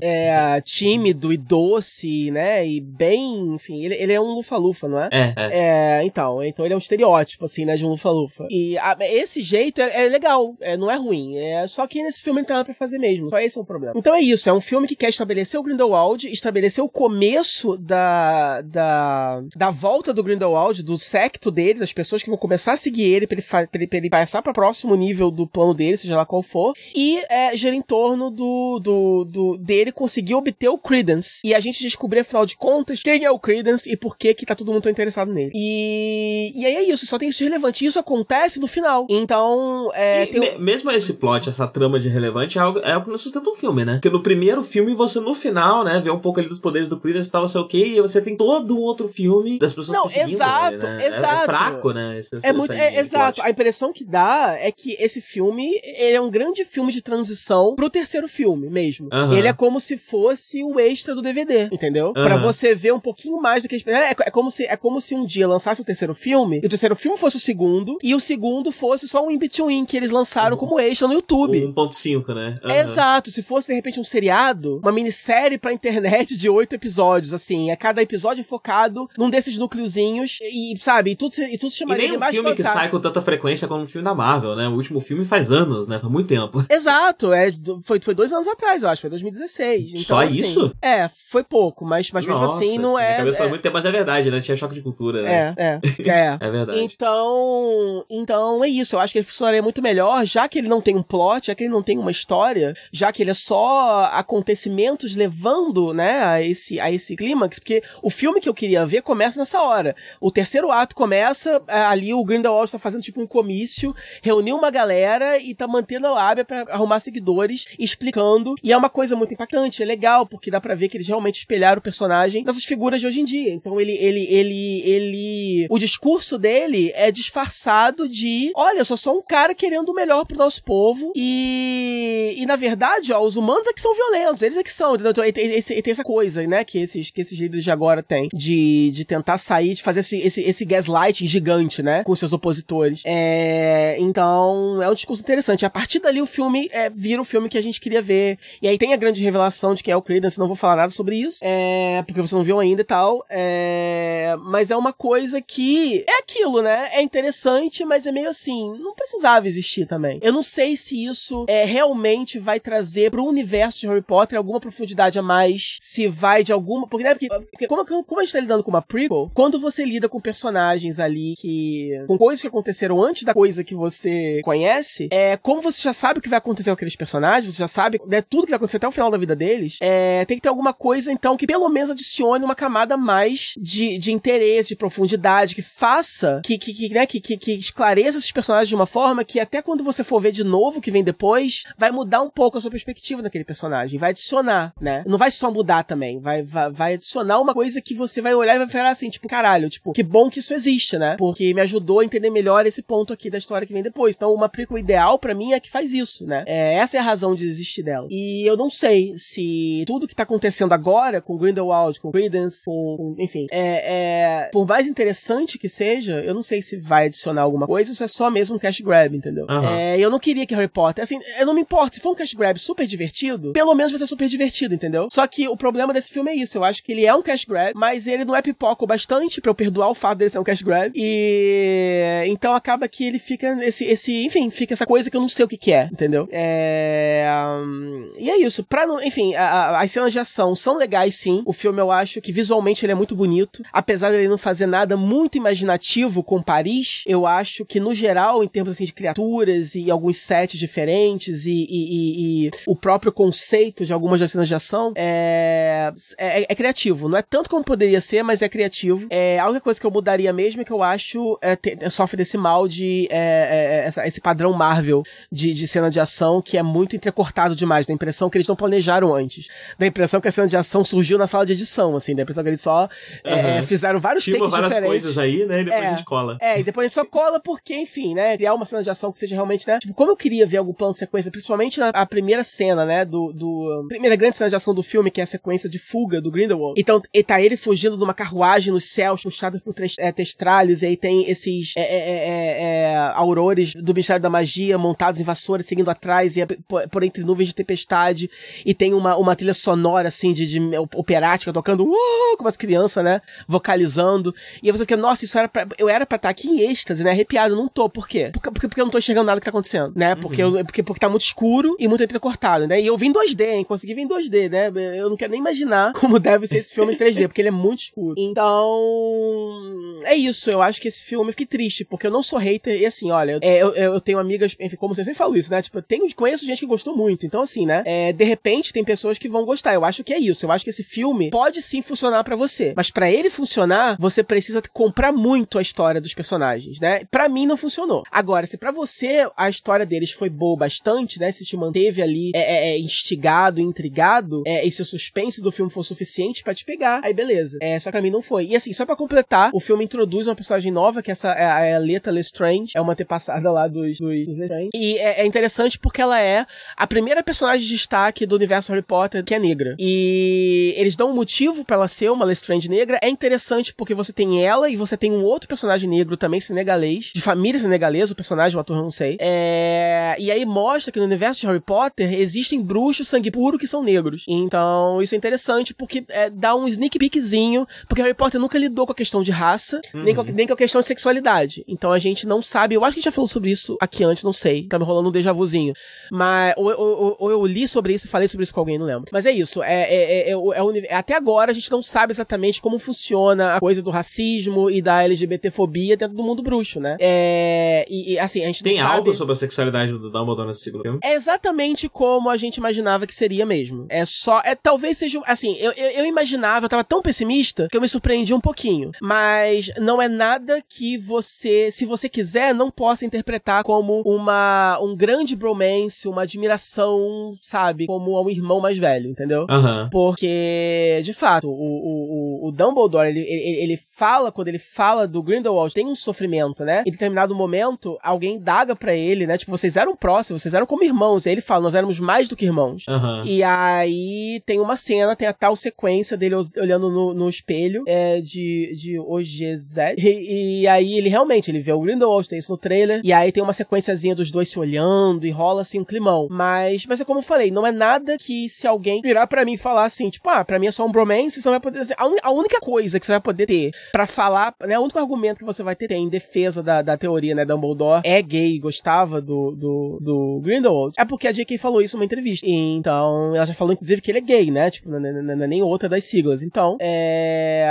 é 0.00 0.60
tímido 0.60 1.32
e 1.32 1.36
doce, 1.36 2.30
né? 2.30 2.66
E 2.66 2.80
bem 2.80 3.56
enfim, 3.60 3.84
ele, 3.84 3.94
ele 3.94 4.12
é 4.12 4.20
um 4.20 4.34
lufa-lufa, 4.34 4.88
não 4.88 5.00
é? 5.00 5.08
É, 5.12 5.34
é. 5.36 6.00
É, 6.00 6.04
então, 6.04 6.42
então 6.42 6.64
ele 6.64 6.72
é 6.72 6.76
um 6.76 6.78
estereótipo, 6.78 7.44
assim, 7.44 7.64
né, 7.64 7.76
de 7.76 7.84
um 7.84 7.90
lufa-lufa. 7.90 8.46
E 8.50 8.78
a, 8.78 8.96
esse 9.00 9.42
jeito 9.42 9.80
é, 9.80 10.06
é 10.06 10.08
legal, 10.08 10.56
é, 10.60 10.76
não 10.76 10.90
é 10.90 10.96
ruim. 10.96 11.36
É 11.36 11.66
só 11.66 11.86
que 11.86 12.02
nesse 12.02 12.22
filme 12.22 12.40
ele 12.40 12.46
tem 12.46 12.54
nada 12.54 12.64
pra 12.64 12.74
fazer 12.74 12.98
mesmo. 12.98 13.28
Só 13.28 13.38
esse 13.38 13.58
é 13.58 13.60
o 13.60 13.64
problema. 13.64 13.94
Então 13.96 14.14
é 14.14 14.20
isso, 14.20 14.48
é 14.48 14.52
um 14.52 14.60
filme 14.60 14.88
que 14.88 14.96
quer 14.96 15.10
estabelecer 15.10 15.60
o 15.60 15.62
Grindelwald, 15.62 16.26
estabelecer 16.30 16.82
o 16.82 16.88
começo 16.88 17.76
da, 17.76 18.62
da, 18.62 19.42
da 19.54 19.70
volta 19.70 20.12
do 20.12 20.22
Grindelwald, 20.22 20.82
do 20.82 20.96
secto 20.98 21.50
dele, 21.50 21.80
das 21.80 21.92
pessoas 21.92 22.22
que 22.22 22.30
vão 22.30 22.38
começar 22.38 22.72
a 22.72 22.76
seguir 22.76 23.04
ele 23.04 23.26
pra 23.26 23.36
ele, 23.36 23.42
pra 23.42 23.68
ele, 23.74 23.86
pra 23.86 23.98
ele 23.98 24.10
passar 24.10 24.42
para 24.42 24.52
próximo 24.52 24.94
nível 24.94 25.30
do 25.30 25.46
plano 25.46 25.74
dele, 25.74 25.96
seja 25.96 26.16
lá 26.16 26.24
qual 26.24 26.42
for, 26.42 26.74
e 26.94 27.18
é, 27.28 27.56
gira 27.56 27.74
em 27.74 27.82
torno 27.82 28.30
do, 28.30 28.78
do, 28.78 29.24
do 29.24 29.56
dele 29.58 29.92
conseguir 29.92 30.34
obter 30.34 30.68
o 30.68 30.78
Credence. 30.78 31.40
E 31.44 31.54
a 31.54 31.60
gente 31.60 31.82
descobrir, 31.82 32.20
afinal 32.20 32.46
de 32.46 32.56
contas, 32.56 33.02
quem 33.02 33.24
é 33.24 33.30
o 33.30 33.38
Credence 33.38 33.49
e 33.52 33.96
por 33.96 34.16
que 34.16 34.34
que 34.34 34.46
tá 34.46 34.54
todo 34.54 34.72
mundo 34.72 34.82
tão 34.82 34.92
interessado 34.92 35.32
nele. 35.32 35.50
E, 35.54 36.52
e 36.54 36.66
aí 36.66 36.76
é 36.76 36.82
isso, 36.82 37.06
só 37.06 37.18
tem 37.18 37.28
isso 37.28 37.38
de 37.38 37.44
relevante. 37.44 37.84
E 37.84 37.88
isso 37.88 37.98
acontece 37.98 38.58
no 38.60 38.66
final. 38.66 39.06
Então, 39.08 39.90
é. 39.94 40.26
Tem... 40.26 40.40
Me, 40.40 40.58
mesmo 40.58 40.90
esse 40.90 41.14
plot, 41.14 41.48
essa 41.48 41.66
trama 41.66 41.98
de 41.98 42.08
relevante, 42.08 42.58
é 42.58 42.60
algo, 42.60 42.78
é 42.80 42.92
algo 42.92 43.06
que 43.06 43.10
não 43.10 43.18
sustenta 43.18 43.48
um 43.50 43.54
filme, 43.54 43.84
né? 43.84 43.94
Porque 43.94 44.10
no 44.10 44.22
primeiro 44.22 44.62
filme, 44.62 44.94
você 44.94 45.20
no 45.20 45.34
final, 45.34 45.84
né, 45.84 46.00
vê 46.00 46.10
um 46.10 46.18
pouco 46.18 46.40
ali 46.40 46.48
dos 46.48 46.58
poderes 46.58 46.88
do 46.88 46.98
Credence 46.98 47.28
e 47.28 47.32
tal, 47.32 47.48
sei 47.48 47.60
o 47.60 47.66
quê, 47.66 47.94
e 47.96 48.00
você 48.00 48.20
tem 48.20 48.36
todo 48.36 48.76
um 48.76 48.80
outro 48.80 49.08
filme 49.08 49.58
das 49.58 49.72
pessoas 49.72 49.96
não, 49.96 50.06
exato, 50.06 50.74
ele, 50.74 50.86
né? 50.86 51.06
exato. 51.06 51.26
É, 51.26 51.42
é, 51.42 51.44
fraco, 51.44 51.92
né? 51.92 52.18
Esse, 52.18 52.30
é 52.42 52.52
muito, 52.52 52.72
é, 52.72 52.98
exato. 52.98 53.42
A 53.42 53.50
impressão 53.50 53.92
que 53.92 54.04
dá 54.04 54.56
é 54.58 54.70
que 54.70 54.96
esse 54.98 55.20
filme 55.20 55.80
é 55.84 56.20
um 56.20 56.30
grande 56.30 56.64
filme 56.64 56.92
de 56.92 57.02
transição 57.02 57.74
pro 57.74 57.90
terceiro 57.90 58.28
filme 58.28 58.68
mesmo. 58.68 59.08
Uhum. 59.12 59.32
Ele 59.32 59.48
é 59.48 59.52
como 59.52 59.80
se 59.80 59.96
fosse 59.96 60.62
o 60.62 60.78
extra 60.78 61.14
do 61.14 61.22
DVD, 61.22 61.68
entendeu? 61.72 62.08
Uhum. 62.08 62.12
Para 62.12 62.36
você 62.36 62.74
ver 62.74 62.92
um 62.92 63.00
pouquinho 63.00 63.39
mais 63.40 63.62
do 63.62 63.68
que 63.68 63.82
é, 63.86 64.10
é 64.10 64.30
como 64.30 64.50
se 64.50 64.64
é 64.64 64.76
como 64.76 65.00
se 65.00 65.14
um 65.14 65.24
dia 65.24 65.48
lançasse 65.48 65.80
o 65.80 65.84
terceiro 65.84 66.14
filme 66.14 66.60
e 66.62 66.66
o 66.66 66.68
terceiro 66.68 66.94
filme 66.94 67.18
fosse 67.18 67.36
o 67.36 67.40
segundo 67.40 67.98
e 68.02 68.14
o 68.14 68.20
segundo 68.20 68.70
fosse 68.70 69.08
só 69.08 69.24
um 69.24 69.30
in 69.30 69.38
between 69.38 69.84
que 69.84 69.96
eles 69.96 70.10
lançaram 70.10 70.56
uhum. 70.56 70.60
como 70.60 70.80
extra 70.80 71.08
no 71.08 71.14
YouTube. 71.14 71.58
1.5, 71.60 72.34
né? 72.34 72.54
Exato. 72.80 73.30
Se 73.30 73.42
fosse 73.42 73.68
de 73.68 73.74
repente 73.74 74.00
um 74.00 74.04
seriado, 74.04 74.78
uma 74.78 74.92
minissérie 74.92 75.58
pra 75.58 75.72
internet 75.72 76.36
de 76.36 76.48
oito 76.48 76.74
episódios, 76.74 77.32
assim, 77.32 77.70
a 77.70 77.76
cada 77.76 78.02
episódio 78.02 78.44
focado 78.44 79.08
num 79.16 79.30
desses 79.30 79.56
núcleozinhos 79.56 80.38
e, 80.42 80.76
sabe, 80.78 81.12
e 81.12 81.16
tudo, 81.16 81.34
e 81.38 81.58
tudo 81.58 81.70
se 81.70 81.78
chamaria 81.78 82.06
e 82.06 82.08
nem 82.10 82.18
um 82.18 82.30
filme 82.30 82.54
que 82.54 82.62
sai 82.62 82.88
com 82.88 83.00
tanta 83.00 83.22
frequência 83.22 83.66
como 83.68 83.82
um 83.82 83.86
filme 83.86 84.04
da 84.04 84.14
Marvel, 84.14 84.56
né? 84.56 84.68
O 84.68 84.72
último 84.72 85.00
filme 85.00 85.24
faz 85.24 85.50
anos, 85.50 85.86
né? 85.86 85.98
Faz 85.98 86.12
muito 86.12 86.26
tempo. 86.26 86.64
Exato. 86.68 87.32
É, 87.32 87.52
foi, 87.84 88.00
foi 88.00 88.14
dois 88.14 88.32
anos 88.32 88.48
atrás, 88.48 88.82
eu 88.82 88.88
acho. 88.88 89.00
Foi 89.00 89.10
2016. 89.10 89.90
Então, 89.90 90.02
Só 90.02 90.20
assim, 90.20 90.40
isso? 90.40 90.72
É, 90.80 91.08
foi 91.28 91.44
pouco, 91.44 91.84
mas, 91.84 92.10
mas 92.10 92.26
mesmo 92.26 92.44
assim 92.44 92.78
não 92.78 92.98
é. 92.98 93.29
É... 93.38 93.48
muito 93.48 93.62
tempo, 93.62 93.74
mas 93.74 93.84
é 93.84 93.90
verdade, 93.90 94.30
né? 94.30 94.40
Tinha 94.40 94.56
choque 94.56 94.74
de 94.74 94.82
cultura, 94.82 95.22
né? 95.22 95.54
É, 95.56 95.64
é. 95.64 95.80
É, 96.08 96.38
é 96.40 96.50
verdade. 96.50 96.80
Então, 96.80 98.04
então 98.08 98.64
é 98.64 98.68
isso. 98.68 98.96
Eu 98.96 99.00
acho 99.00 99.12
que 99.12 99.18
ele 99.18 99.26
funcionaria 99.26 99.62
muito 99.62 99.82
melhor, 99.82 100.24
já 100.24 100.48
que 100.48 100.58
ele 100.58 100.68
não 100.68 100.80
tem 100.80 100.96
um 100.96 101.02
plot, 101.02 101.46
já 101.46 101.54
que 101.54 101.64
ele 101.64 101.72
não 101.72 101.82
tem 101.82 101.98
uma 101.98 102.10
história, 102.10 102.74
já 102.92 103.12
que 103.12 103.22
ele 103.22 103.30
é 103.30 103.34
só 103.34 104.10
acontecimentos 104.12 105.14
levando, 105.14 105.92
né, 105.92 106.22
a 106.24 106.42
esse, 106.42 106.80
a 106.80 106.90
esse 106.90 107.16
clímax, 107.16 107.58
porque 107.58 107.82
o 108.02 108.10
filme 108.10 108.40
que 108.40 108.48
eu 108.48 108.54
queria 108.54 108.86
ver 108.86 109.02
começa 109.02 109.38
nessa 109.38 109.60
hora. 109.62 109.94
O 110.20 110.30
terceiro 110.30 110.70
ato 110.70 110.94
começa, 110.94 111.62
é, 111.68 111.80
ali 111.82 112.12
o 112.12 112.24
Grindelwald 112.24 112.66
está 112.66 112.78
fazendo 112.78 113.02
tipo 113.02 113.20
um 113.20 113.26
comício, 113.26 113.94
reuniu 114.22 114.56
uma 114.56 114.70
galera 114.70 115.38
e 115.38 115.54
tá 115.54 115.66
mantendo 115.66 116.06
a 116.06 116.10
lábia 116.10 116.44
para 116.44 116.62
arrumar 116.72 117.00
seguidores, 117.00 117.66
explicando. 117.78 118.54
E 118.62 118.72
é 118.72 118.76
uma 118.76 118.90
coisa 118.90 119.16
muito 119.16 119.34
impactante, 119.34 119.82
é 119.82 119.86
legal, 119.86 120.26
porque 120.26 120.50
dá 120.50 120.60
pra 120.60 120.74
ver 120.74 120.88
que 120.88 120.96
eles 120.96 121.08
realmente 121.08 121.38
espelharam 121.38 121.78
o 121.78 121.82
personagem 121.82 122.44
nessas 122.44 122.64
figuras 122.64 123.00
de 123.00 123.06
hoje 123.06 123.19
em 123.20 123.24
dia. 123.24 123.52
Então 123.52 123.80
ele, 123.80 123.92
ele, 123.92 124.26
ele, 124.28 124.82
ele. 124.84 125.66
O 125.70 125.78
discurso 125.78 126.38
dele 126.38 126.92
é 126.94 127.10
disfarçado 127.10 128.08
de: 128.08 128.52
olha, 128.54 128.78
eu 128.78 128.84
só 128.84 128.96
sou 128.96 129.18
um 129.18 129.22
cara 129.22 129.54
querendo 129.54 129.90
o 129.90 129.94
melhor 129.94 130.24
pro 130.24 130.36
nosso 130.36 130.62
povo. 130.62 131.12
E. 131.14 132.34
E 132.36 132.46
na 132.46 132.56
verdade, 132.56 133.12
ó, 133.12 133.20
os 133.20 133.36
humanos 133.36 133.66
é 133.66 133.72
que 133.72 133.80
são 133.80 133.94
violentos, 133.94 134.42
eles 134.42 134.56
é 134.56 134.62
que 134.62 134.72
são. 134.72 134.94
Então, 134.94 135.12
tem, 135.12 135.32
tem, 135.32 135.82
tem 135.82 135.90
essa 135.90 136.04
coisa, 136.04 136.46
né, 136.46 136.64
que 136.64 136.78
esses, 136.78 137.10
que 137.10 137.20
esses 137.20 137.38
líderes 137.38 137.64
de 137.64 137.70
agora 137.70 138.02
têm, 138.02 138.28
de, 138.32 138.90
de 138.90 139.04
tentar 139.04 139.38
sair, 139.38 139.74
de 139.74 139.82
fazer 139.82 140.00
esse, 140.00 140.18
esse, 140.18 140.42
esse 140.42 140.64
gaslighting 140.64 141.26
gigante, 141.26 141.82
né, 141.82 142.02
com 142.04 142.14
seus 142.16 142.32
opositores. 142.32 143.02
É, 143.04 143.96
então, 143.98 144.82
é 144.82 144.90
um 144.90 144.94
discurso 144.94 145.22
interessante. 145.22 145.64
A 145.66 145.70
partir 145.70 145.98
dali, 146.00 146.20
o 146.20 146.26
filme 146.26 146.68
é, 146.72 146.90
vira 146.90 147.20
o 147.20 147.24
filme 147.24 147.48
que 147.48 147.58
a 147.58 147.62
gente 147.62 147.80
queria 147.80 148.02
ver. 148.02 148.38
E 148.62 148.68
aí 148.68 148.78
tem 148.78 148.92
a 148.92 148.96
grande 148.96 149.22
revelação 149.22 149.74
de 149.74 149.82
quem 149.82 149.92
é 149.92 149.96
o 149.96 150.02
Credence, 150.02 150.38
não 150.38 150.46
vou 150.46 150.56
falar 150.56 150.76
nada 150.76 150.92
sobre 150.92 151.16
isso, 151.16 151.38
é, 151.42 152.02
porque 152.06 152.20
você 152.20 152.34
não 152.34 152.42
viu 152.42 152.58
ainda 152.58 152.82
e 152.82 152.84
tal. 152.84 153.09
É, 153.28 154.36
mas 154.42 154.70
é 154.70 154.76
uma 154.76 154.92
coisa 154.92 155.40
que 155.40 156.04
é 156.08 156.18
aquilo, 156.18 156.62
né? 156.62 156.90
É 156.92 157.02
interessante, 157.02 157.84
mas 157.84 158.06
é 158.06 158.12
meio 158.12 158.28
assim, 158.28 158.78
não 158.78 158.94
precisava 158.94 159.46
existir 159.46 159.86
também. 159.86 160.18
Eu 160.22 160.32
não 160.32 160.42
sei 160.42 160.76
se 160.76 161.04
isso 161.04 161.44
é, 161.48 161.64
realmente 161.64 162.38
vai 162.38 162.60
trazer 162.60 163.10
pro 163.10 163.24
universo 163.24 163.80
de 163.80 163.88
Harry 163.88 164.02
Potter 164.02 164.38
alguma 164.38 164.60
profundidade 164.60 165.18
a 165.18 165.22
mais, 165.22 165.76
se 165.80 166.08
vai 166.08 166.44
de 166.44 166.52
alguma. 166.52 166.86
Porque, 166.88 167.04
né, 167.04 167.14
porque, 167.14 167.28
porque 167.28 167.66
como, 167.66 168.04
como 168.04 168.20
a 168.20 168.24
gente 168.24 168.32
tá 168.32 168.40
lidando 168.40 168.62
com 168.62 168.70
uma 168.70 168.82
prequel, 168.82 169.30
quando 169.34 169.60
você 169.60 169.84
lida 169.84 170.08
com 170.08 170.20
personagens 170.20 170.98
ali 170.98 171.34
que. 171.38 171.90
com 172.06 172.18
coisas 172.18 172.40
que 172.40 172.48
aconteceram 172.48 173.02
antes 173.02 173.22
da 173.24 173.34
coisa 173.34 173.64
que 173.64 173.74
você 173.74 174.40
conhece, 174.44 175.08
é 175.10 175.36
como 175.36 175.60
você 175.60 175.80
já 175.80 175.92
sabe 175.92 176.18
o 176.18 176.22
que 176.22 176.28
vai 176.28 176.38
acontecer 176.38 176.70
com 176.70 176.74
aqueles 176.74 176.96
personagens, 176.96 177.52
você 177.52 177.60
já 177.60 177.68
sabe 177.68 178.00
né, 178.06 178.22
tudo 178.22 178.44
que 178.44 178.50
vai 178.50 178.56
acontecer 178.56 178.76
até 178.76 178.88
o 178.88 178.92
final 178.92 179.10
da 179.10 179.18
vida 179.18 179.34
deles, 179.36 179.78
é, 179.80 180.24
tem 180.24 180.36
que 180.36 180.42
ter 180.42 180.48
alguma 180.48 180.72
coisa, 180.72 181.10
então, 181.12 181.36
que 181.36 181.46
pelo 181.46 181.68
menos 181.68 181.90
adicione 181.90 182.44
uma 182.44 182.54
camada 182.54 182.89
mais 182.96 183.54
de, 183.58 183.98
de 183.98 184.12
interesse, 184.12 184.70
de 184.70 184.76
profundidade, 184.76 185.54
que 185.54 185.62
faça, 185.62 186.40
que, 186.44 186.58
que, 186.58 186.72
que, 186.72 186.88
né, 186.90 187.06
que, 187.06 187.20
que, 187.20 187.36
que 187.36 187.52
esclareça 187.52 188.18
esses 188.18 188.32
personagens 188.32 188.68
de 188.68 188.74
uma 188.74 188.86
forma 188.86 189.24
que 189.24 189.40
até 189.40 189.62
quando 189.62 189.84
você 189.84 190.02
for 190.04 190.20
ver 190.20 190.32
de 190.32 190.44
novo 190.44 190.78
o 190.78 190.82
que 190.82 190.90
vem 190.90 191.04
depois, 191.04 191.64
vai 191.76 191.90
mudar 191.90 192.22
um 192.22 192.30
pouco 192.30 192.58
a 192.58 192.60
sua 192.60 192.70
perspectiva 192.70 193.22
daquele 193.22 193.44
personagem, 193.44 193.98
vai 193.98 194.10
adicionar, 194.10 194.72
né? 194.80 195.02
Não 195.06 195.18
vai 195.18 195.30
só 195.30 195.50
mudar 195.50 195.84
também, 195.84 196.18
vai, 196.18 196.42
vai, 196.42 196.70
vai 196.70 196.94
adicionar 196.94 197.40
uma 197.40 197.54
coisa 197.54 197.80
que 197.80 197.94
você 197.94 198.20
vai 198.20 198.34
olhar 198.34 198.56
e 198.56 198.58
vai 198.58 198.68
falar 198.68 198.90
assim, 198.90 199.10
tipo, 199.10 199.28
caralho, 199.28 199.68
tipo, 199.68 199.92
que 199.92 200.02
bom 200.02 200.30
que 200.30 200.40
isso 200.40 200.54
existe, 200.54 200.98
né? 200.98 201.16
Porque 201.16 201.52
me 201.54 201.60
ajudou 201.60 202.00
a 202.00 202.04
entender 202.04 202.30
melhor 202.30 202.66
esse 202.66 202.82
ponto 202.82 203.12
aqui 203.12 203.30
da 203.30 203.38
história 203.38 203.66
que 203.66 203.72
vem 203.72 203.82
depois. 203.82 204.16
Então, 204.16 204.32
uma 204.32 204.48
prequel 204.48 204.78
ideal 204.78 205.18
para 205.18 205.34
mim 205.34 205.52
é 205.52 205.60
que 205.60 205.70
faz 205.70 205.92
isso, 205.92 206.26
né? 206.26 206.44
É, 206.46 206.74
essa 206.74 206.96
é 206.96 207.00
a 207.00 207.02
razão 207.02 207.34
de 207.34 207.46
existir 207.46 207.82
dela. 207.82 208.06
E 208.10 208.48
eu 208.48 208.56
não 208.56 208.70
sei 208.70 209.12
se 209.16 209.84
tudo 209.86 210.06
que 210.06 210.14
tá 210.14 210.22
acontecendo 210.22 210.72
agora 210.72 211.20
com 211.20 211.36
Grindelwald, 211.36 212.00
com 212.00 212.10
Credence, 212.10 212.64
com, 212.64 212.79
com 212.96 213.14
enfim, 213.18 213.46
é, 213.50 214.44
é, 214.44 214.50
por 214.52 214.66
mais 214.66 214.86
interessante 214.86 215.58
que 215.58 215.68
seja, 215.68 216.22
eu 216.22 216.34
não 216.34 216.42
sei 216.42 216.62
se 216.62 216.76
vai 216.76 217.06
adicionar 217.06 217.42
alguma 217.42 217.66
coisa, 217.66 217.92
isso 217.92 218.02
é 218.02 218.08
só 218.08 218.30
mesmo 218.30 218.56
um 218.56 218.58
cash 218.58 218.80
grab, 218.80 219.16
entendeu? 219.16 219.46
Uhum. 219.48 219.68
É, 219.68 219.98
eu 219.98 220.10
não 220.10 220.18
queria 220.18 220.46
que 220.46 220.54
Harry 220.54 220.68
Potter, 220.68 221.02
assim, 221.02 221.18
eu 221.38 221.46
não 221.46 221.54
me 221.54 221.60
importo, 221.60 221.96
se 221.96 222.02
for 222.02 222.12
um 222.12 222.14
cash 222.14 222.34
grab 222.34 222.58
super 222.58 222.86
divertido, 222.86 223.52
pelo 223.52 223.74
menos 223.74 223.92
vai 223.92 223.98
ser 223.98 224.06
super 224.06 224.28
divertido, 224.28 224.74
entendeu? 224.74 225.08
Só 225.10 225.26
que 225.26 225.48
o 225.48 225.56
problema 225.56 225.92
desse 225.92 226.10
filme 226.10 226.30
é 226.30 226.34
isso, 226.34 226.58
eu 226.58 226.64
acho 226.64 226.82
que 226.82 226.92
ele 226.92 227.06
é 227.06 227.14
um 227.14 227.22
cash 227.22 227.44
grab, 227.44 227.72
mas 227.74 228.06
ele 228.06 228.24
não 228.24 228.34
é 228.34 228.42
pipoca 228.42 228.84
o 228.84 228.86
bastante 228.86 229.40
para 229.40 229.50
eu 229.50 229.54
perdoar 229.54 229.90
o 229.90 229.94
fato 229.94 230.18
dele 230.18 230.30
ser 230.30 230.38
um 230.38 230.44
cash 230.44 230.62
grab, 230.62 230.92
e 230.94 232.24
então 232.26 232.52
acaba 232.52 232.88
que 232.88 233.04
ele 233.04 233.18
fica 233.18 233.56
esse, 233.64 233.84
esse, 233.84 234.24
enfim, 234.24 234.50
fica 234.50 234.74
essa 234.74 234.86
coisa 234.86 235.10
que 235.10 235.16
eu 235.16 235.20
não 235.20 235.28
sei 235.28 235.44
o 235.44 235.48
que 235.48 235.56
que 235.56 235.72
é, 235.72 235.88
entendeu? 235.92 236.28
É, 236.32 237.26
um, 237.62 238.12
e 238.18 238.30
é 238.30 238.38
isso, 238.38 238.64
pra 238.64 238.86
não, 238.86 239.02
enfim, 239.02 239.34
a, 239.34 239.48
a, 239.48 239.82
as 239.82 239.90
cenas 239.90 240.12
de 240.12 240.18
ação 240.18 240.54
são 240.54 240.76
legais 240.76 241.14
sim, 241.14 241.42
o 241.44 241.52
filme 241.52 241.80
eu 241.80 241.90
acho 241.90 242.20
que 242.20 242.32
visualmente 242.32 242.69
ele 242.84 242.92
é 242.92 242.94
muito 242.94 243.14
bonito, 243.14 243.62
apesar 243.72 244.10
de 244.10 244.16
ele 244.16 244.28
não 244.28 244.38
fazer 244.38 244.66
nada 244.66 244.96
muito 244.96 245.36
imaginativo 245.36 246.22
com 246.22 246.42
Paris, 246.42 247.02
eu 247.06 247.26
acho 247.26 247.64
que 247.64 247.80
no 247.80 247.94
geral, 247.94 248.42
em 248.42 248.48
termos 248.48 248.72
assim 248.72 248.84
de 248.84 248.92
criaturas 248.92 249.74
e 249.74 249.90
alguns 249.90 250.18
sets 250.18 250.58
diferentes 250.58 251.46
e, 251.46 251.52
e, 251.52 251.66
e, 251.68 252.46
e 252.46 252.50
o 252.66 252.76
próprio 252.76 253.12
conceito 253.12 253.84
de 253.84 253.92
algumas 253.92 254.20
das 254.20 254.30
cenas 254.30 254.48
de 254.48 254.54
ação 254.54 254.92
é, 254.96 255.92
é, 256.18 256.46
é, 256.48 256.54
criativo, 256.54 257.08
não 257.08 257.18
é 257.18 257.22
tanto 257.22 257.50
como 257.50 257.64
poderia 257.64 258.00
ser, 258.00 258.22
mas 258.22 258.42
é 258.42 258.48
criativo. 258.48 259.06
É, 259.10 259.38
a 259.38 259.46
única 259.46 259.60
coisa 259.60 259.80
que 259.80 259.86
eu 259.86 259.90
mudaria 259.90 260.32
mesmo 260.32 260.62
é 260.62 260.64
que 260.64 260.72
eu 260.72 260.82
acho 260.82 261.38
é, 261.42 261.58
é 261.80 261.90
sofre 261.90 262.16
desse 262.16 262.36
mal 262.36 262.66
de 262.68 263.08
é, 263.10 263.18
é, 263.18 263.86
essa, 263.86 264.06
esse 264.06 264.20
padrão 264.20 264.52
Marvel 264.52 265.02
de, 265.30 265.52
de 265.54 265.66
cena 265.66 265.90
de 265.90 266.00
ação 266.00 266.42
que 266.42 266.56
é 266.56 266.62
muito 266.62 266.96
entrecortado 266.96 267.54
demais, 267.54 267.86
da 267.86 267.92
impressão 267.92 268.28
que 268.28 268.36
eles 268.36 268.48
não 268.48 268.56
planejaram 268.56 269.14
antes, 269.14 269.48
da 269.78 269.86
impressão 269.86 270.20
que 270.20 270.28
a 270.28 270.32
cena 270.32 270.46
de 270.46 270.56
ação 270.56 270.84
surgiu 270.84 271.18
na 271.18 271.26
sala 271.26 271.46
de 271.46 271.52
edição, 271.52 271.96
assim, 271.96 272.14
da 272.14 272.22
impressão 272.22 272.42
que 272.42 272.50
eles 272.50 272.59
só 272.60 272.88
uhum. 273.24 273.62
fizeram 273.64 274.00
vários 274.00 274.24
tipo, 274.24 274.38
takes 274.38 274.52
várias 274.52 274.68
diferentes. 274.70 275.02
coisas 275.02 275.18
aí, 275.18 275.44
né, 275.46 275.60
e 275.60 275.64
depois 275.64 275.84
a 275.84 275.90
gente 275.90 276.04
cola. 276.04 276.38
É, 276.40 276.60
e 276.60 276.62
depois 276.62 276.84
a 276.84 276.88
gente 276.88 276.94
só 276.94 277.04
cola 277.04 277.40
porque, 277.40 277.74
enfim, 277.74 278.14
né, 278.14 278.36
criar 278.36 278.54
uma 278.54 278.66
cena 278.66 278.82
de 278.82 278.90
ação 278.90 279.12
que 279.12 279.18
seja 279.18 279.34
realmente, 279.34 279.66
né, 279.66 279.78
tipo, 279.78 279.94
como 279.94 280.10
eu 280.10 280.16
queria 280.16 280.46
ver 280.46 280.58
algum 280.58 280.72
plano 280.72 280.92
de 280.92 280.98
sequência, 280.98 281.30
principalmente 281.30 281.78
na 281.78 281.88
a 281.88 282.06
primeira 282.06 282.44
cena, 282.44 282.84
né, 282.84 283.04
do, 283.04 283.32
do 283.32 283.86
primeira 283.88 284.16
grande 284.16 284.36
cena 284.36 284.50
de 284.50 284.56
ação 284.56 284.74
do 284.74 284.82
filme, 284.82 285.10
que 285.10 285.20
é 285.20 285.24
a 285.24 285.26
sequência 285.26 285.68
de 285.68 285.78
fuga 285.78 286.20
do 286.20 286.30
Grindelwald. 286.30 286.80
Então, 286.80 287.02
e 287.12 287.22
tá 287.22 287.40
ele 287.40 287.56
fugindo 287.56 287.96
de 287.96 288.02
uma 288.02 288.14
carruagem 288.14 288.72
nos 288.72 288.84
céus, 288.84 289.22
puxado 289.22 289.60
por 289.60 289.74
é, 289.98 290.12
testralhos, 290.12 290.82
e 290.82 290.86
aí 290.86 290.96
tem 290.96 291.28
esses 291.30 291.72
é, 291.76 291.82
é, 291.82 292.62
é, 292.62 292.96
aurores 293.14 293.74
do 293.74 293.92
Ministério 293.92 294.22
da 294.22 294.30
Magia 294.30 294.78
montados 294.78 295.20
em 295.20 295.24
vassouras, 295.24 295.66
seguindo 295.66 295.90
atrás, 295.90 296.36
e 296.36 296.46
por, 296.46 296.88
por, 296.88 297.02
entre 297.02 297.22
nuvens 297.22 297.48
de 297.48 297.54
tempestade, 297.54 298.30
e 298.64 298.74
tem 298.74 298.94
uma, 298.94 299.16
uma 299.16 299.36
trilha 299.36 299.54
sonora, 299.54 300.08
assim, 300.08 300.32
de, 300.32 300.46
de 300.46 300.60
operática, 300.94 301.52
tocando, 301.52 301.84
uh, 301.84 302.36
com 302.36 302.44
as 302.50 302.56
crianças, 302.56 303.02
né? 303.02 303.22
Vocalizando. 303.48 304.34
E 304.62 304.70
você 304.70 304.84
fica, 304.84 304.96
nossa, 304.96 305.24
isso 305.24 305.38
era 305.38 305.48
pra, 305.48 305.66
eu 305.78 305.88
era 305.88 306.04
pra 306.04 306.16
estar 306.16 306.28
aqui 306.28 306.48
em 306.48 306.60
êxtase, 306.60 307.02
né? 307.02 307.10
Arrepiado, 307.10 307.56
não 307.56 307.68
tô. 307.68 307.88
Por 307.88 308.06
quê? 308.06 308.30
Porque, 308.32 308.50
porque, 308.50 308.68
porque 308.68 308.80
eu 308.80 308.84
não 308.84 308.92
tô 308.92 308.98
enxergando 308.98 309.26
nada 309.26 309.40
que 309.40 309.44
tá 309.44 309.50
acontecendo, 309.50 309.92
né? 309.96 310.14
Porque, 310.14 310.42
uhum. 310.44 310.58
eu, 310.58 310.64
porque, 310.64 310.82
porque 310.82 311.00
tá 311.00 311.08
muito 311.08 311.22
escuro 311.22 311.76
e 311.78 311.88
muito 311.88 312.02
entrecortado, 312.02 312.66
né? 312.66 312.80
E 312.80 312.86
eu 312.86 312.96
vi 312.96 313.06
em 313.06 313.12
2D, 313.12 313.40
hein? 313.40 313.64
Consegui 313.64 313.94
vir 313.94 314.02
em 314.02 314.08
2D, 314.08 314.50
né? 314.50 314.70
Eu 314.98 315.08
não 315.08 315.16
quero 315.16 315.30
nem 315.32 315.40
imaginar 315.40 315.92
como 315.98 316.18
deve 316.18 316.46
ser 316.46 316.58
esse 316.58 316.74
filme 316.74 316.94
em 316.94 316.98
3D, 316.98 317.28
porque 317.28 317.40
ele 317.40 317.48
é 317.48 317.52
muito 317.52 317.82
escuro. 317.82 318.14
Então, 318.18 320.00
é 320.04 320.14
isso. 320.14 320.50
Eu 320.50 320.62
acho 320.62 320.80
que 320.80 320.88
esse 320.88 321.02
filme, 321.02 321.28
eu 321.28 321.32
fiquei 321.32 321.46
triste, 321.46 321.84
porque 321.84 322.06
eu 322.06 322.10
não 322.10 322.22
sou 322.22 322.38
hater. 322.38 322.80
E 322.80 322.86
assim, 322.86 323.10
olha, 323.10 323.38
é, 323.42 323.58
eu, 323.58 323.74
eu 323.74 324.00
tenho 324.00 324.18
amigas, 324.18 324.56
enfim, 324.58 324.76
como 324.76 324.94
você 324.94 325.04
sempre 325.04 325.18
falo 325.18 325.36
isso, 325.36 325.50
né? 325.50 325.62
Tipo, 325.62 325.78
eu 325.78 325.82
tenho, 325.82 326.14
conheço 326.14 326.44
gente 326.44 326.60
que 326.60 326.66
gostou 326.66 326.96
muito. 326.96 327.26
Então, 327.26 327.42
assim, 327.42 327.66
né? 327.66 327.82
É, 327.86 328.12
de 328.12 328.24
repente, 328.24 328.72
tem 328.72 328.84
pessoas 328.84 329.18
que 329.18 329.28
vão 329.28 329.44
gostar. 329.44 329.74
Eu 329.74 329.84
acho 329.84 330.02
que 330.04 330.12
é 330.12 330.18
isso. 330.18 330.44
Eu 330.44 330.52
acho 330.52 330.64
que 330.64 330.70
esse 330.70 330.82
filme 330.82 331.30
pode 331.30 331.62
sim 331.62 331.82
funcionar 331.82 332.24
para 332.24 332.36
você. 332.40 332.72
Mas 332.76 332.90
para 332.90 333.10
ele 333.10 333.30
funcionar, 333.30 333.96
você 333.98 334.22
precisa 334.22 334.62
comprar 334.72 335.12
muito 335.12 335.58
a 335.58 335.62
história 335.62 336.00
dos 336.00 336.14
personagens, 336.14 336.80
né? 336.80 337.02
Para 337.10 337.28
mim 337.28 337.46
não 337.46 337.56
funcionou. 337.56 338.02
Agora, 338.10 338.46
se 338.46 338.56
para 338.56 338.72
você 338.72 339.28
a 339.36 339.48
história 339.48 339.86
deles 339.86 340.10
foi 340.10 340.28
boa 340.28 340.56
bastante, 340.56 341.20
né? 341.20 341.30
Se 341.30 341.44
te 341.44 341.56
manteve 341.56 342.02
ali 342.02 342.32
é, 342.34 342.40
é, 342.40 342.70
é 342.70 342.78
instigado, 342.78 343.60
intrigado, 343.60 344.42
é, 344.46 344.66
e 344.66 344.70
se 344.70 344.82
o 344.82 344.84
suspense 344.84 345.40
do 345.40 345.52
filme 345.52 345.70
for 345.70 345.84
suficiente 345.84 346.42
para 346.42 346.54
te 346.54 346.64
pegar, 346.64 347.00
aí 347.04 347.14
beleza. 347.14 347.58
É, 347.60 347.78
só 347.78 347.90
pra 347.90 348.02
mim 348.02 348.10
não 348.10 348.22
foi. 348.22 348.46
E 348.46 348.56
assim, 348.56 348.72
só 348.72 348.84
para 348.86 348.96
completar, 348.96 349.50
o 349.52 349.60
filme 349.60 349.84
introduz 349.84 350.26
uma 350.26 350.34
personagem 350.34 350.72
nova, 350.72 351.02
que 351.02 351.10
essa 351.10 351.30
é 351.32 351.74
a 351.74 351.78
Leta 351.78 352.10
Lestrange, 352.10 352.72
é 352.74 352.80
uma 352.80 352.92
antepassada 352.92 353.50
lá 353.50 353.68
dos, 353.68 353.98
dos, 353.98 354.26
dos 354.26 354.38
Lestrange. 354.38 354.70
E 354.74 354.98
é, 354.98 355.20
é 355.20 355.26
interessante 355.26 355.78
porque 355.78 356.00
ela 356.00 356.20
é 356.20 356.46
a 356.76 356.86
primeira 356.86 357.22
personagem 357.22 357.62
de 357.62 357.72
destaque 357.72 358.26
do 358.26 358.34
universo 358.34 358.72
Harry 358.72 358.82
Potter 358.82 359.22
que 359.24 359.34
é 359.34 359.38
negra. 359.38 359.74
E 359.78 360.74
eles 360.76 360.96
dão 360.96 361.10
um 361.10 361.14
motivo 361.14 361.64
para 361.64 361.76
ela 361.76 361.88
ser 361.88 362.10
uma 362.10 362.24
Lestrange 362.30 362.68
negra. 362.68 362.98
É 363.02 363.08
interessante 363.08 363.74
porque 363.74 363.94
você 363.94 364.12
tem 364.12 364.44
ela 364.44 364.68
e 364.70 364.76
você 364.76 364.96
tem 364.96 365.12
um 365.12 365.22
outro 365.22 365.48
personagem 365.48 365.88
negro 365.88 366.16
também 366.16 366.40
senegalês, 366.40 367.10
de 367.14 367.20
família 367.20 367.60
senegalesa, 367.60 368.12
o 368.12 368.16
personagem, 368.16 368.56
o 368.56 368.60
ator 368.60 368.76
não 368.76 368.90
sei. 368.90 369.16
É... 369.20 370.16
E 370.18 370.30
aí 370.30 370.44
mostra 370.44 370.92
que 370.92 370.98
no 370.98 371.04
universo 371.04 371.40
de 371.40 371.46
Harry 371.46 371.60
Potter 371.60 372.12
existem 372.14 372.60
bruxos 372.60 373.08
sangue 373.08 373.30
puro 373.30 373.58
que 373.58 373.66
são 373.66 373.82
negros. 373.82 374.24
Então 374.28 375.02
isso 375.02 375.14
é 375.14 375.18
interessante 375.18 375.74
porque 375.74 376.04
é, 376.08 376.30
dá 376.30 376.54
um 376.54 376.66
sneak 376.68 376.98
peekzinho, 376.98 377.66
porque 377.88 378.02
Harry 378.02 378.14
Potter 378.14 378.40
nunca 378.40 378.58
lidou 378.58 378.86
com 378.86 378.92
a 378.92 378.94
questão 378.94 379.22
de 379.22 379.30
raça, 379.30 379.80
uhum. 379.92 380.02
nem, 380.02 380.14
com, 380.14 380.22
nem 380.22 380.46
com 380.46 380.54
a 380.54 380.56
questão 380.56 380.80
de 380.80 380.86
sexualidade. 380.86 381.64
Então 381.66 381.92
a 381.92 381.98
gente 381.98 382.26
não 382.26 382.40
sabe, 382.42 382.74
eu 382.74 382.84
acho 382.84 382.94
que 382.94 382.98
a 382.98 383.00
gente 383.00 383.04
já 383.04 383.12
falou 383.12 383.28
sobre 383.28 383.50
isso 383.50 383.76
aqui 383.80 384.04
antes, 384.04 384.22
não 384.22 384.32
sei, 384.32 384.66
tá 384.66 384.78
me 384.78 384.84
rolando 384.84 385.08
um 385.08 385.12
déjà 385.12 385.32
vuzinho. 385.32 385.74
Mas, 386.10 386.54
ou, 386.56 386.70
ou, 386.70 387.16
ou 387.18 387.30
eu 387.30 387.46
li 387.46 387.66
sobre 387.66 387.92
isso 387.94 388.06
e 388.06 388.10
falei 388.10 388.28
sobre 388.28 388.44
isso 388.44 388.54
com 388.54 388.60
alguém, 388.60 388.78
não 388.78 388.86
lembro. 388.86 389.10
Mas 389.12 389.26
é 389.26 389.30
isso, 389.30 389.62
é, 389.62 389.82
é, 389.82 390.30
é, 390.30 390.32
é, 390.32 390.86
é 390.88 390.94
até 390.94 391.14
agora 391.14 391.50
a 391.50 391.54
gente 391.54 391.70
não 391.70 391.82
sabe 391.82 392.12
exatamente 392.20 392.60
como 392.60 392.78
funciona 392.78 393.56
a 393.56 393.60
coisa 393.60 393.82
do 393.82 393.90
racismo 393.90 394.70
e 394.70 394.82
da 394.82 395.02
LGBTfobia 395.02 395.96
dentro 395.96 396.16
do 396.16 396.22
mundo 396.22 396.42
bruxo, 396.42 396.80
né? 396.80 396.96
É, 397.00 397.86
e, 397.88 398.12
e 398.12 398.18
assim, 398.18 398.42
a 398.42 398.46
gente 398.46 398.62
Tem 398.62 398.80
algo 398.80 399.06
sabe... 399.06 399.16
sobre 399.16 399.32
a 399.32 399.36
sexualidade 399.36 399.92
do 399.92 400.10
Dumbledore 400.10 400.48
nesse 400.48 400.60
segundo 400.60 400.82
filme? 400.82 400.98
É 401.02 401.14
exatamente 401.14 401.88
como 401.88 402.28
a 402.28 402.36
gente 402.36 402.56
imaginava 402.56 403.06
que 403.06 403.14
seria 403.14 403.46
mesmo. 403.46 403.86
É 403.88 404.04
só, 404.04 404.40
é 404.44 404.54
talvez 404.54 404.98
seja, 404.98 405.20
assim, 405.26 405.56
eu, 405.58 405.72
eu, 405.72 405.90
eu 405.90 406.06
imaginava, 406.06 406.66
eu 406.66 406.68
tava 406.68 406.84
tão 406.84 407.02
pessimista 407.02 407.68
que 407.70 407.76
eu 407.76 407.80
me 407.80 407.88
surpreendi 407.88 408.34
um 408.34 408.40
pouquinho. 408.40 408.90
Mas 409.00 409.70
não 409.78 410.00
é 410.00 410.08
nada 410.08 410.62
que 410.68 410.98
você, 410.98 411.70
se 411.70 411.84
você 411.84 412.08
quiser, 412.08 412.54
não 412.54 412.70
possa 412.70 413.04
interpretar 413.04 413.62
como 413.64 414.02
uma, 414.04 414.78
um 414.80 414.94
grande 414.94 415.34
bromance, 415.34 416.08
uma 416.08 416.22
admiração, 416.22 417.34
sabe? 417.40 417.86
Como 417.86 418.20
um 418.22 418.30
irmão 418.30 418.60
mais 418.60 418.78
velho, 418.78 419.10
entendeu? 419.10 419.46
Uhum. 419.48 419.88
Porque, 419.90 421.00
de 421.02 421.12
fato, 421.12 421.48
o, 421.48 421.52
o, 421.52 421.99
o 422.48 422.52
Dumbledore, 422.52 423.08
ele, 423.08 423.20
ele, 423.20 423.62
ele 423.62 423.80
fala, 424.00 424.32
quando 424.32 424.48
ele 424.48 424.58
fala 424.58 425.06
do 425.06 425.22
Grindelwald, 425.22 425.74
tem 425.74 425.86
um 425.86 425.94
sofrimento, 425.94 426.64
né? 426.64 426.82
Em 426.86 426.90
determinado 426.90 427.34
momento, 427.34 427.98
alguém 428.02 428.40
daga 428.40 428.74
para 428.74 428.94
ele, 428.94 429.26
né? 429.26 429.36
Tipo, 429.36 429.50
vocês 429.52 429.76
eram 429.76 429.94
próximos, 429.94 430.40
vocês 430.40 430.54
eram 430.54 430.64
como 430.64 430.82
irmãos. 430.82 431.26
E 431.26 431.30
ele 431.30 431.42
fala, 431.42 431.64
nós 431.64 431.74
éramos 431.74 432.00
mais 432.00 432.26
do 432.26 432.34
que 432.34 432.46
irmãos. 432.46 432.86
Uhum. 432.88 433.22
E 433.26 433.42
aí 433.42 434.42
tem 434.46 434.58
uma 434.58 434.74
cena, 434.74 435.14
tem 435.14 435.28
a 435.28 435.34
tal 435.34 435.54
sequência 435.54 436.16
dele 436.16 436.34
olhando 436.56 436.88
no, 436.88 437.12
no 437.12 437.28
espelho 437.28 437.84
é, 437.86 438.22
de, 438.22 438.72
de 438.74 438.98
Ogezé. 438.98 439.94
E, 439.98 440.62
e 440.62 440.66
aí 440.66 440.96
ele 440.96 441.10
realmente, 441.10 441.50
ele 441.50 441.60
vê 441.60 441.72
o 441.72 441.80
Grindelwald, 441.80 442.26
tem 442.26 442.38
isso 442.38 442.50
no 442.50 442.56
trailer. 442.56 443.02
E 443.04 443.12
aí 443.12 443.30
tem 443.30 443.42
uma 443.42 443.52
sequenciazinha 443.52 444.14
dos 444.14 444.30
dois 444.30 444.48
se 444.48 444.58
olhando 444.58 445.26
e 445.26 445.30
rola 445.30 445.60
assim 445.60 445.78
um 445.78 445.84
climão. 445.84 446.26
Mas, 446.30 446.86
mas 446.86 447.02
é 447.02 447.04
como 447.04 447.18
eu 447.18 447.22
falei, 447.22 447.50
não 447.50 447.66
é 447.66 447.72
nada 447.72 448.16
que 448.16 448.48
se 448.48 448.66
alguém 448.66 449.02
virar 449.02 449.26
para 449.26 449.44
mim 449.44 449.52
e 449.52 449.58
falar 449.58 449.84
assim, 449.84 450.08
tipo, 450.08 450.26
ah, 450.30 450.42
pra 450.42 450.58
mim 450.58 450.68
é 450.68 450.72
só 450.72 450.86
um 450.86 450.90
bromance, 450.90 451.42
você 451.42 451.46
não 451.46 451.52
vai 451.52 451.60
poder. 451.60 451.86
A, 451.98 452.06
un, 452.06 452.16
a 452.22 452.30
única 452.30 452.58
coisa 452.60 452.98
que 452.98 453.04
você 453.04 453.12
vai 453.12 453.20
poder 453.20 453.44
ter 453.44 453.72
para 453.92 454.06
falar, 454.06 454.54
né? 454.66 454.78
O 454.78 454.82
único 454.82 454.98
argumento 454.98 455.38
que 455.38 455.44
você 455.44 455.62
vai 455.62 455.74
ter 455.74 455.90
em 455.92 456.08
defesa 456.08 456.62
da, 456.62 456.82
da 456.82 456.96
teoria, 456.96 457.34
né? 457.34 457.44
Dumbledore 457.44 458.02
é 458.04 458.20
gay, 458.22 458.58
gostava 458.58 459.20
do, 459.20 459.54
do, 459.56 459.98
do 460.00 460.40
Grindelwald, 460.42 460.94
é 460.98 461.04
porque 461.04 461.28
a 461.28 461.32
J.K. 461.32 461.58
falou 461.58 461.82
isso 461.82 461.96
numa 461.96 462.04
entrevista. 462.04 462.46
E, 462.46 462.52
então, 462.76 463.34
ela 463.34 463.46
já 463.46 463.54
falou, 463.54 463.72
inclusive, 463.72 464.00
que 464.00 464.10
ele 464.10 464.18
é 464.18 464.22
gay, 464.22 464.50
né? 464.50 464.70
Tipo, 464.70 464.90
não 464.90 465.44
é 465.44 465.46
nem 465.46 465.62
outra 465.62 465.88
das 465.88 466.04
siglas. 466.04 466.42
Então, 466.42 466.76
é. 466.80 467.66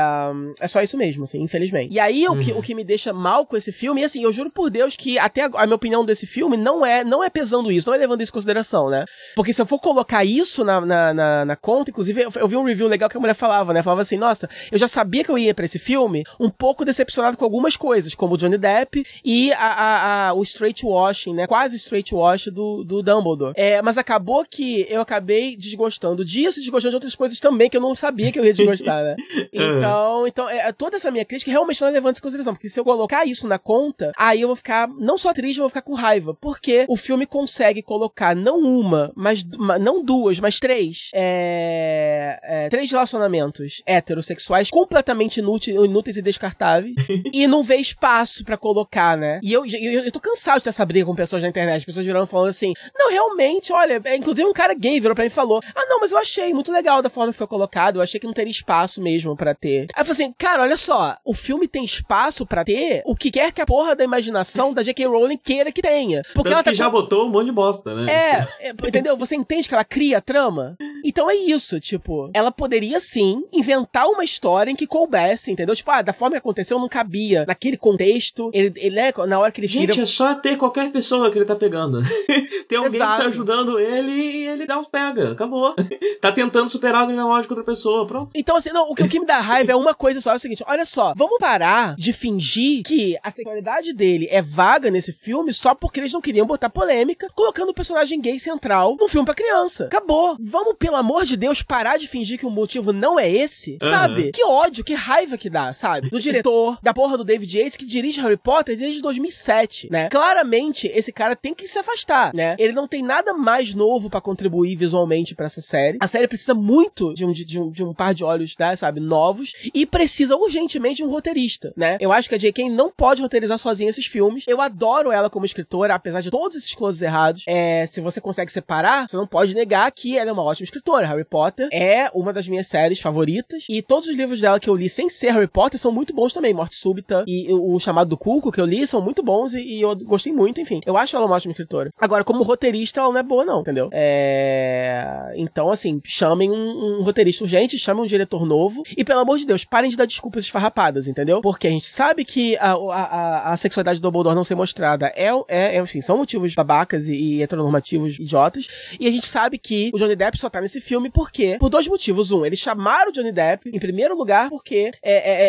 É 0.60 0.68
só 0.68 0.82
isso 0.82 0.98
mesmo, 0.98 1.24
assim, 1.24 1.42
infelizmente. 1.42 1.94
E 1.94 2.00
aí, 2.00 2.28
uhum. 2.28 2.36
o, 2.36 2.40
que, 2.40 2.52
uhum. 2.52 2.60
o 2.60 2.62
que 2.62 2.76
me 2.76 2.84
deixa 2.84 3.14
mal 3.14 3.46
com 3.46 3.56
esse 3.56 3.72
filme, 3.72 4.02
e 4.02 4.04
assim, 4.04 4.24
eu 4.24 4.32
juro 4.32 4.50
por 4.50 4.70
Deus 4.70 4.96
que 4.96 5.18
até 5.18 5.44
a, 5.44 5.50
a 5.54 5.66
minha 5.66 5.76
opinião 5.76 6.06
desse 6.06 6.26
filme 6.26 6.58
não 6.58 6.86
é, 6.86 7.04
não 7.04 7.24
é 7.24 7.30
pesando 7.30 7.72
isso, 7.72 7.90
não 7.90 7.96
é 7.96 7.98
levando 7.98 8.22
isso 8.22 8.32
em 8.32 8.34
consideração, 8.34 8.90
né? 8.90 9.06
Porque 9.36 9.54
se 9.54 9.62
eu 9.62 9.66
for 9.66 9.80
colocar 9.80 10.24
isso 10.26 10.64
na, 10.64 10.82
na, 10.82 11.14
na, 11.14 11.46
na 11.46 11.56
conta, 11.56 11.92
inclusive, 11.92 12.22
eu, 12.22 12.32
eu 12.36 12.48
vi 12.48 12.58
um 12.58 12.64
review 12.64 12.88
legal 12.88 13.10
que 13.10 13.18
a 13.18 13.20
mulher 13.20 13.34
falava, 13.34 13.74
né? 13.74 13.84
Falava 13.84 14.02
assim, 14.02 14.18
nossa, 14.18 14.50
eu 14.72 14.78
já 14.78 14.88
sabia 14.88 15.24
que 15.24 15.32
eu 15.32 15.38
ia 15.38 15.54
para 15.54 15.66
esse 15.66 15.80
filme 15.80 16.09
um 16.40 16.50
pouco 16.50 16.86
decepcionado 16.86 17.38
com 17.38 17.44
algumas 17.44 17.76
coisas, 17.76 18.16
como 18.16 18.34
o 18.34 18.38
Johnny 18.38 18.58
Depp 18.58 19.06
e 19.24 19.52
a, 19.54 19.58
a, 19.58 20.30
a, 20.30 20.34
o 20.34 20.44
straight 20.44 20.86
washing, 20.86 21.34
né? 21.34 21.48
Quase 21.48 21.76
straight 21.76 22.14
wash 22.14 22.48
do, 22.48 22.84
do 22.84 23.02
Dumbledore. 23.02 23.54
É, 23.56 23.82
mas 23.82 23.98
acabou 23.98 24.46
que 24.46 24.86
eu 24.90 25.02
acabei 25.02 25.56
desgostando 25.56 26.24
disso 26.24 26.60
e 26.60 26.62
desgostando 26.62 26.92
de 26.92 26.96
outras 26.96 27.16
coisas 27.16 27.40
também 27.40 27.70
que 27.70 27.78
eu 27.78 27.82
não 27.82 27.96
sabia 27.96 28.32
que 28.32 28.40
eu 28.40 28.46
ia 28.46 28.54
desgostar, 28.54 29.04
né? 29.04 29.16
Então, 29.52 30.28
então 30.28 30.50
é, 30.50 30.72
toda 30.72 30.98
essa 30.98 31.12
minha 31.12 31.26
crítica 31.26 31.52
realmente 31.52 31.82
não 31.82 31.88
é 31.88 31.92
levando 31.92 32.18
em 32.18 32.22
consideração, 32.22 32.54
porque 32.54 32.70
se 32.70 32.80
eu 32.80 32.84
colocar 32.84 33.26
isso 33.26 33.48
na 33.48 33.58
conta, 33.58 34.12
aí 34.18 34.42
eu 34.42 34.48
vou 34.48 34.56
ficar 34.56 34.88
não 34.88 35.18
só 35.18 35.34
triste, 35.34 35.58
eu 35.58 35.64
vou 35.64 35.70
ficar 35.70 35.82
com 35.82 35.94
raiva, 35.94 36.34
porque 36.34 36.86
o 36.88 36.96
filme 36.96 37.26
consegue 37.26 37.82
colocar 37.82 38.36
não 38.36 38.60
uma, 38.60 39.12
mas 39.16 39.44
não 39.80 40.04
duas, 40.04 40.40
mas 40.40 40.60
três, 40.60 41.10
é, 41.14 42.40
é, 42.44 42.70
três 42.70 42.92
relacionamentos 42.92 43.82
heterossexuais 43.86 44.70
completamente 44.70 45.40
inúteis, 45.40 45.76
inúteis 45.76 45.99
e 46.08 46.22
descartáveis 46.22 46.96
e 47.34 47.48
não 47.48 47.64
vê 47.64 47.76
espaço 47.78 48.44
para 48.44 48.58
colocar, 48.58 49.18
né? 49.18 49.40
E 49.44 49.54
eu, 49.54 49.66
eu, 49.66 50.06
eu 50.06 50.12
tô 50.12 50.20
cansado 50.20 50.58
de 50.58 50.64
ter 50.64 50.70
essa 50.70 50.86
briga 50.86 51.06
com 51.06 51.16
pessoas 51.16 51.42
na 51.42 51.50
internet, 51.50 51.86
pessoas 51.86 52.06
virando 52.06 52.28
falando 52.28 52.50
assim, 52.50 52.74
não, 52.98 53.10
realmente, 53.12 53.72
olha, 53.74 54.02
é, 54.04 54.16
inclusive 54.16 54.48
um 54.48 54.54
cara 54.54 54.74
gay 54.74 55.00
virou 55.00 55.16
pra 55.16 55.24
mim 55.24 55.28
e 55.28 55.32
falou, 55.32 55.62
ah, 55.76 55.86
não, 55.88 56.00
mas 56.00 56.12
eu 56.12 56.18
achei 56.18 56.54
muito 56.54 56.72
legal 56.72 57.02
da 57.02 57.10
forma 57.10 57.32
que 57.32 57.38
foi 57.38 57.48
colocado, 57.48 57.98
eu 57.98 58.02
achei 58.02 58.20
que 58.20 58.28
não 58.28 58.34
teria 58.34 58.52
espaço 58.52 59.02
mesmo 59.02 59.36
para 59.36 59.54
ter. 59.54 59.88
Aí 59.94 60.02
eu 60.02 60.06
falei 60.06 60.12
assim, 60.12 60.34
cara, 60.38 60.64
olha 60.64 60.78
só, 60.78 61.16
o 61.26 61.34
filme 61.34 61.68
tem 61.68 61.84
espaço 61.84 62.46
para 62.46 62.64
ter 62.64 63.02
o 63.06 63.16
que 63.16 63.32
quer 63.32 63.52
que 63.52 63.62
a 63.62 63.66
porra 63.66 63.96
da 63.96 64.04
imaginação 64.04 64.74
da 64.74 64.84
J.K. 64.84 65.06
Rowling 65.08 65.38
queira 65.38 65.72
que 65.72 65.82
tenha. 65.82 66.22
Porque 66.34 66.50
Tanto 66.50 66.54
ela 66.54 66.64
tá 66.64 66.72
que 66.72 66.78
já 66.78 66.90
botou 66.90 67.26
um 67.26 67.30
monte 67.30 67.46
de 67.46 67.52
bosta, 67.52 67.94
né? 67.96 68.12
É, 68.12 68.68
é, 68.68 68.70
entendeu? 68.70 69.18
Você 69.18 69.36
entende 69.36 69.68
que 69.68 69.74
ela 69.74 69.84
cria 69.84 70.18
a 70.20 70.22
trama? 70.22 70.78
Então 71.04 71.30
é 71.30 71.36
isso, 71.36 71.80
tipo, 71.80 72.30
ela 72.34 72.52
poderia 72.52 73.00
sim 73.00 73.44
inventar 73.52 74.08
uma 74.08 74.24
história 74.24 74.72
em 74.72 74.76
que 74.76 74.88
coubesse, 74.88 75.52
entendeu? 75.52 75.76
Tipo, 75.80 75.92
ah, 75.92 76.02
da 76.02 76.14
forma 76.14 76.34
que 76.34 76.40
aconteceu 76.40 76.80
não 76.80 76.90
cabia 76.90 77.46
naquele 77.46 77.78
contexto, 77.78 78.50
ele, 78.54 78.74
ele 78.76 78.96
né, 78.96 79.14
na 79.28 79.40
hora 79.40 79.52
que 79.52 79.62
ele 79.62 79.68
Gente, 79.68 80.02
é 80.02 80.06
só 80.06 80.36
ter 80.36 80.58
qualquer 80.58 80.92
pessoa 80.92 81.32
que 81.32 81.38
ele 81.38 81.46
tá 81.46 81.56
pegando. 81.56 82.02
Tem 82.68 82.78
alguém 82.78 82.96
Exato. 82.96 83.16
que 83.16 83.22
tá 83.22 83.28
ajudando 83.28 83.80
ele 83.80 84.12
e 84.12 84.48
ele 84.48 84.66
dá 84.66 84.80
uns 84.80 84.88
pega, 84.88 85.32
acabou. 85.32 85.74
tá 86.22 86.32
tentando 86.32 86.70
superar 86.70 87.10
a 87.10 87.26
lógica 87.26 87.54
de 87.54 87.60
outra 87.60 87.64
pessoa, 87.64 88.06
pronto. 88.06 88.30
Então 88.36 88.56
assim, 88.56 88.72
não, 88.72 88.90
o 88.90 88.96
que, 88.96 89.04
o 89.04 89.10
que 89.10 89.20
me 89.20 89.26
dá 89.26 89.40
raiva 89.40 89.72
é 89.72 89.76
uma 89.76 89.94
coisa 89.94 90.20
só, 90.22 90.34
é 90.34 90.36
o 90.36 90.40
seguinte, 90.40 90.64
olha 90.68 90.86
só, 90.86 91.14
vamos 91.16 91.38
parar 91.40 91.96
de 91.96 92.12
fingir 92.12 92.84
que 92.84 93.18
a 93.24 93.32
sexualidade 93.32 93.94
dele 93.94 94.28
é 94.30 94.42
vaga 94.42 94.92
nesse 94.92 95.14
filme 95.14 95.54
só 95.54 95.74
porque 95.74 96.00
eles 96.00 96.14
não 96.14 96.22
queriam 96.22 96.46
botar 96.46 96.70
polêmica, 96.70 97.28
colocando 97.34 97.70
o 97.70 97.74
personagem 97.74 98.20
gay 98.20 98.40
central 98.40 98.98
num 99.00 99.08
filme 99.08 99.26
pra 99.26 99.34
criança. 99.34 99.86
Acabou. 99.86 100.36
Vamos, 100.40 100.76
pelo 100.78 100.96
amor 100.96 101.26
de 101.26 101.38
Deus, 101.38 101.62
parar 101.62 101.98
de 101.98 102.08
fingir 102.08 102.38
que 102.38 102.46
o 102.46 102.50
motivo 102.50 102.92
não 102.92 103.20
é 103.20 103.30
esse, 103.30 103.78
uhum. 103.82 103.90
sabe? 103.90 104.32
Que 104.32 104.44
ódio, 104.44 104.84
que 104.84 104.94
raiva 104.94 105.38
que 105.38 105.50
dá, 105.50 105.69
sabe? 105.74 106.10
Do 106.10 106.20
diretor, 106.22 106.78
da 106.82 106.94
porra 106.94 107.18
do 107.18 107.24
David 107.24 107.58
Yates, 107.58 107.78
que 107.78 107.86
dirige 107.86 108.22
Harry 108.22 108.38
Potter 108.38 108.78
desde 108.78 109.02
2007, 109.02 109.90
né? 109.92 110.10
Claramente, 110.10 110.88
esse 110.94 111.12
cara 111.12 111.36
tem 111.36 111.54
que 111.54 111.68
se 111.68 111.80
afastar, 111.80 112.34
né? 112.34 112.56
Ele 112.60 112.74
não 112.74 112.88
tem 112.88 113.04
nada 113.04 113.34
mais 113.34 113.74
novo 113.74 114.10
para 114.10 114.22
contribuir 114.22 114.76
visualmente 114.76 115.36
para 115.36 115.46
essa 115.46 115.62
série. 115.62 115.98
A 116.02 116.08
série 116.08 116.28
precisa 116.28 116.54
muito 116.54 117.14
de 117.14 117.26
um, 117.26 117.32
de, 117.32 117.60
um, 117.60 117.70
de 117.70 117.84
um 117.84 117.94
par 117.94 118.14
de 118.14 118.24
olhos, 118.24 118.56
né, 118.58 118.76
sabe, 118.76 119.00
novos, 119.00 119.54
e 119.74 119.86
precisa 119.86 120.36
urgentemente 120.36 120.98
de 120.98 121.04
um 121.04 121.10
roteirista, 121.10 121.74
né? 121.76 121.98
Eu 122.00 122.12
acho 122.12 122.30
que 122.30 122.36
a 122.36 122.38
J.K. 122.38 122.70
não 122.70 122.92
pode 122.92 123.22
roteirizar 123.22 123.58
sozinha 123.58 123.90
esses 123.90 124.06
filmes. 124.06 124.44
Eu 124.48 124.62
adoro 124.62 125.12
ela 125.12 125.30
como 125.30 125.46
escritora, 125.46 125.94
apesar 125.94 126.22
de 126.22 126.30
todos 126.30 126.58
esses 126.58 126.74
closes 126.74 127.02
errados. 127.02 127.44
É, 127.48 127.86
se 127.88 128.02
você 128.02 128.20
consegue 128.22 128.52
separar, 128.52 129.08
você 129.08 129.18
não 129.18 129.28
pode 129.28 129.54
negar 129.54 129.92
que 129.92 130.18
ela 130.18 130.30
é 130.30 130.34
uma 130.34 130.44
ótima 130.44 130.66
escritora. 130.66 131.08
Harry 131.08 131.26
Potter 131.26 131.70
é 131.72 132.10
uma 132.14 132.34
das 132.34 132.48
minhas 132.48 132.68
séries 132.68 133.00
favoritas, 133.00 133.64
E 133.70 133.82
todos 133.82 134.08
os 134.08 134.16
livros 134.16 134.42
dela 134.42 134.60
que 134.60 134.70
eu 134.70 134.76
li 134.76 134.90
sem 134.90 135.10
ser 135.10 135.32
Harry 135.32 135.48
Potter 135.48 135.59
são 135.78 135.92
muito 135.92 136.14
bons 136.14 136.34
também. 136.34 136.54
Morte 136.54 136.76
Súbita 136.76 137.24
e 137.28 137.52
o 137.52 137.80
Chamado 137.80 138.10
do 138.10 138.18
Cuco 138.18 138.52
que 138.52 138.62
eu 138.62 138.66
li 138.66 138.86
são 138.86 139.02
muito 139.02 139.24
bons 139.24 139.54
e, 139.54 139.62
e 139.62 139.82
eu 139.82 139.96
gostei 139.96 140.32
muito, 140.32 140.62
enfim. 140.62 140.80
Eu 140.86 140.98
acho 140.98 141.16
ela 141.16 141.26
uma 141.26 141.36
ótima 141.36 141.52
escritora. 141.52 141.90
Agora, 141.98 142.24
como 142.24 142.44
roteirista, 142.44 143.00
ela 143.00 143.12
não 143.12 143.20
é 143.20 143.24
boa, 143.24 143.46
não, 143.46 143.62
entendeu? 143.62 143.90
É... 143.92 145.34
Então, 145.36 145.70
assim, 145.70 146.02
chamem 146.04 146.52
um, 146.52 147.00
um 147.00 147.04
roteirista 147.04 147.44
urgente, 147.44 147.78
chamem 147.78 148.04
um 148.04 148.08
diretor 148.08 148.46
novo 148.46 148.84
e, 148.96 149.04
pelo 149.04 149.20
amor 149.20 149.38
de 149.38 149.46
Deus, 149.46 149.64
parem 149.64 149.90
de 149.90 149.98
dar 149.98 150.06
desculpas 150.06 150.44
esfarrapadas, 150.44 151.08
entendeu? 151.08 151.42
Porque 151.42 151.68
a 151.68 151.72
gente 151.72 151.90
sabe 151.90 152.24
que 152.24 152.56
a, 152.58 152.74
a, 152.74 153.54
a, 153.54 153.58
sexualidade 153.58 154.00
do 154.00 154.04
Dumbledore 154.04 154.36
não 154.36 154.44
ser 154.44 154.56
mostrada 154.56 155.08
é, 155.16 155.30
é, 155.48 155.76
é 155.76 155.80
assim, 155.80 156.02
são 156.02 156.18
motivos 156.18 156.54
babacas 156.54 157.08
e, 157.08 157.16
e 157.16 157.42
heteronormativos 157.42 158.20
idiotas. 158.20 158.68
E 159.00 159.08
a 159.08 159.12
gente 159.12 159.26
sabe 159.26 159.58
que 159.58 159.92
o 159.94 159.98
Johnny 159.98 160.16
Depp 160.16 160.38
só 160.38 160.50
tá 160.50 160.62
nesse 160.62 160.82
filme 160.82 161.10
porque, 161.10 161.58
por 161.60 161.70
dois 161.70 161.88
motivos. 161.88 162.32
Um, 162.32 162.46
eles 162.46 162.60
chamaram 162.60 163.10
o 163.10 163.14
Johnny 163.14 163.32
Depp, 163.32 163.70
em 163.74 163.80
primeiro 163.80 164.16
lugar, 164.16 164.50
porque 164.50 164.92
é, 165.02 165.49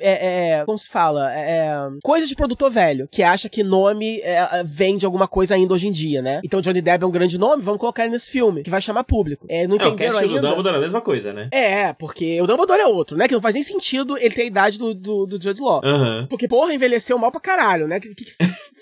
é, 0.00 0.58
é 0.58 0.64
como 0.64 0.78
se 0.78 0.88
fala? 0.88 1.32
É, 1.32 1.70
coisa 2.02 2.26
de 2.26 2.34
produtor 2.34 2.70
velho, 2.70 3.08
que 3.10 3.22
acha 3.22 3.48
que 3.48 3.62
nome 3.62 4.20
vende 4.64 5.04
alguma 5.04 5.28
coisa 5.28 5.54
ainda 5.54 5.74
hoje 5.74 5.88
em 5.88 5.92
dia, 5.92 6.22
né? 6.22 6.40
Então 6.44 6.60
Johnny 6.60 6.80
Depp 6.80 7.04
é 7.04 7.06
um 7.06 7.10
grande 7.10 7.38
nome, 7.38 7.62
vamos 7.62 7.80
colocar 7.80 8.04
ele 8.04 8.12
nesse 8.12 8.30
filme, 8.30 8.62
que 8.62 8.70
vai 8.70 8.80
chamar 8.80 9.04
público. 9.04 9.46
É, 9.48 9.66
não 9.66 9.76
entenderam 9.76 10.14
é, 10.14 10.16
o 10.16 10.18
ainda. 10.18 10.38
O 10.38 10.40
Dumbledore 10.42 10.74
é 10.74 10.78
a 10.78 10.80
mesma 10.80 11.00
coisa, 11.00 11.32
né? 11.32 11.48
É, 11.52 11.92
porque 11.92 12.40
o 12.40 12.46
Dumbledore 12.46 12.80
é 12.80 12.86
outro, 12.86 13.16
né? 13.16 13.26
Que 13.26 13.34
não 13.34 13.40
faz 13.42 13.54
nem 13.54 13.62
sentido 13.62 14.16
ele 14.16 14.34
ter 14.34 14.42
a 14.42 14.46
idade 14.46 14.78
do, 14.78 14.94
do, 14.94 15.26
do 15.26 15.42
Jude 15.42 15.60
Law. 15.60 15.80
Uhum. 15.84 16.26
Porque, 16.28 16.48
porra, 16.48 16.74
envelheceu 16.74 17.18
mal 17.18 17.30
pra 17.30 17.40
caralho, 17.40 17.86
né? 17.86 18.00
Que, 18.00 18.14
que 18.14 18.24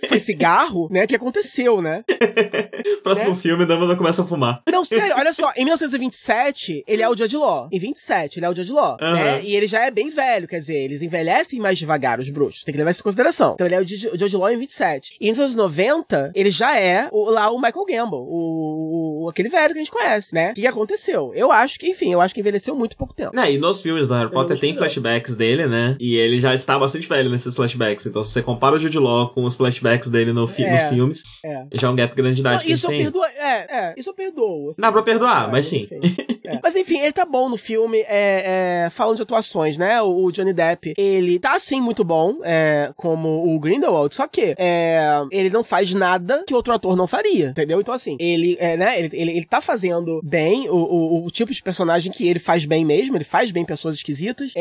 foi 0.09 0.19
cigarro, 0.19 0.89
né? 0.91 1.07
Que 1.07 1.17
aconteceu, 1.17 1.81
né? 1.81 2.05
Próximo 3.03 3.33
é. 3.33 3.35
filme, 3.35 3.65
Dumbledore 3.65 3.97
começa 3.97 4.23
a 4.23 4.25
fumar. 4.25 4.63
Não, 4.71 4.85
sério, 4.85 5.15
olha 5.17 5.33
só, 5.33 5.53
em 5.57 5.65
1927, 5.65 6.85
ele 6.87 7.03
é 7.03 7.09
o 7.09 7.17
Judge 7.17 7.37
Law. 7.37 7.69
Em 7.73 7.79
27, 7.79 8.39
ele 8.39 8.47
é 8.47 8.51
o 8.51 8.55
Judge 8.55 8.73
Law, 8.73 8.97
uhum. 9.01 9.13
né? 9.13 9.43
E 9.43 9.55
ele 9.55 9.69
já 9.69 9.85
é 9.85 9.91
bem 9.91 10.11
velho, 10.19 10.49
quer 10.49 10.59
dizer, 10.59 10.77
eles 10.77 11.01
envelhecem 11.01 11.61
mais 11.61 11.79
devagar, 11.79 12.19
os 12.19 12.29
bruxos. 12.29 12.65
Tem 12.65 12.73
que 12.73 12.79
levar 12.79 12.91
isso 12.91 13.01
em 13.01 13.05
consideração. 13.05 13.55
Então 13.55 13.67
ele 13.67 13.77
é 13.77 13.81
o 13.81 13.87
Judge 13.87 14.37
Law 14.37 14.51
em 14.51 14.59
27. 14.59 15.17
E 15.21 15.29
em 15.29 15.33
1990, 15.33 16.33
ele 16.35 16.51
já 16.51 16.79
é 16.79 17.09
o, 17.13 17.31
lá 17.31 17.51
o 17.51 17.57
Michael 17.57 17.85
Gamble, 17.87 18.19
o, 18.19 19.25
o, 19.25 19.29
aquele 19.29 19.49
velho 19.49 19.73
que 19.73 19.79
a 19.79 19.83
gente 19.83 19.93
conhece, 19.93 20.35
né? 20.35 20.51
O 20.51 20.55
que 20.55 20.67
aconteceu? 20.67 21.33
Eu 21.35 21.53
acho 21.53 21.79
que, 21.79 21.89
enfim, 21.89 22.13
eu 22.13 22.21
acho 22.21 22.35
que 22.35 22.41
envelheceu 22.41 22.75
muito 22.75 22.97
pouco 22.97 23.15
tempo. 23.15 23.39
É, 23.39 23.53
e 23.53 23.59
nos 23.59 23.81
filmes 23.81 24.09
do 24.09 24.15
Harry 24.15 24.31
Potter 24.31 24.59
tem 24.59 24.75
flashbacks 24.75 25.37
dele, 25.37 25.67
né? 25.67 25.97
E 26.01 26.17
ele 26.17 26.41
já 26.41 26.55
está 26.55 26.79
bastante 26.79 27.09
velho 27.09 27.31
nesses 27.31 27.55
flashbacks. 27.55 28.07
Então, 28.07 28.25
se 28.25 28.33
você 28.33 28.43
compara 28.43 28.77
o 28.77 28.79
Jude 28.79 28.99
Law 28.99 29.29
com 29.31 29.45
os 29.45 29.55
flashbacks 29.55 30.11
dele 30.11 30.33
no 30.33 30.47
fi 30.47 30.65
é, 30.65 30.73
nos 30.73 30.83
filmes, 30.85 31.23
é. 31.45 31.67
já 31.73 31.89
é 31.89 31.91
um 31.91 31.97
gap 31.97 32.15
grande 32.15 32.37
de 32.37 32.41
idade 32.41 32.67
Não, 32.67 32.75
isso 32.75 32.87
eu 32.87 32.91
tem. 32.91 33.03
Perdoo, 33.03 33.25
é, 33.25 33.67
é, 33.69 33.95
isso 33.97 34.11
eu 34.11 34.15
perdoo. 34.15 34.71
Assim, 34.71 34.83
Dá 34.83 34.91
pra 34.91 35.03
perdoar, 35.03 35.51
mas 35.51 35.67
sim. 35.67 35.87
É. 36.49 36.61
Mas 36.63 36.75
enfim, 36.75 37.01
ele 37.01 37.13
tá 37.13 37.27
bom 37.27 37.49
no 37.49 37.59
filme, 37.59 37.99
é, 38.09 38.87
é, 38.87 38.91
falando 38.91 39.17
de 39.17 39.23
atuações, 39.23 39.77
né? 39.77 40.01
O, 40.09 40.31
Johnny 40.31 40.53
Depp, 40.53 40.95
ele 40.97 41.39
tá 41.39 41.59
sim 41.59 41.81
muito 41.81 42.05
bom, 42.05 42.39
é, 42.43 42.93
como 42.97 43.55
o 43.55 43.59
Grindelwald, 43.59 44.15
só 44.15 44.27
que 44.27 44.55
é, 44.59 45.23
ele 45.31 45.51
não 45.51 45.65
faz 45.65 45.95
nada 45.95 46.45
que 46.47 46.55
outro 46.55 46.73
ator 46.73 46.97
não 46.97 47.07
faria, 47.07 47.49
entendeu? 47.49 47.81
Então 47.81 47.95
assim, 47.95 48.17
ele, 48.19 48.57
é, 48.61 48.77
né, 48.77 48.99
ele, 48.99 49.11
ele, 49.13 49.31
ele 49.33 49.47
tá 49.47 49.61
fazendo 49.61 50.21
bem 50.23 50.69
o, 50.69 50.77
o, 50.77 51.27
o, 51.27 51.31
tipo 51.31 51.53
de 51.53 51.63
personagem 51.63 52.13
que 52.13 52.27
ele 52.29 52.39
faz 52.39 52.65
bem 52.65 52.85
mesmo, 52.85 53.17
ele 53.17 53.25
faz 53.25 53.51
bem 53.51 53.65
pessoas 53.65 53.97
esquisitas, 53.97 54.53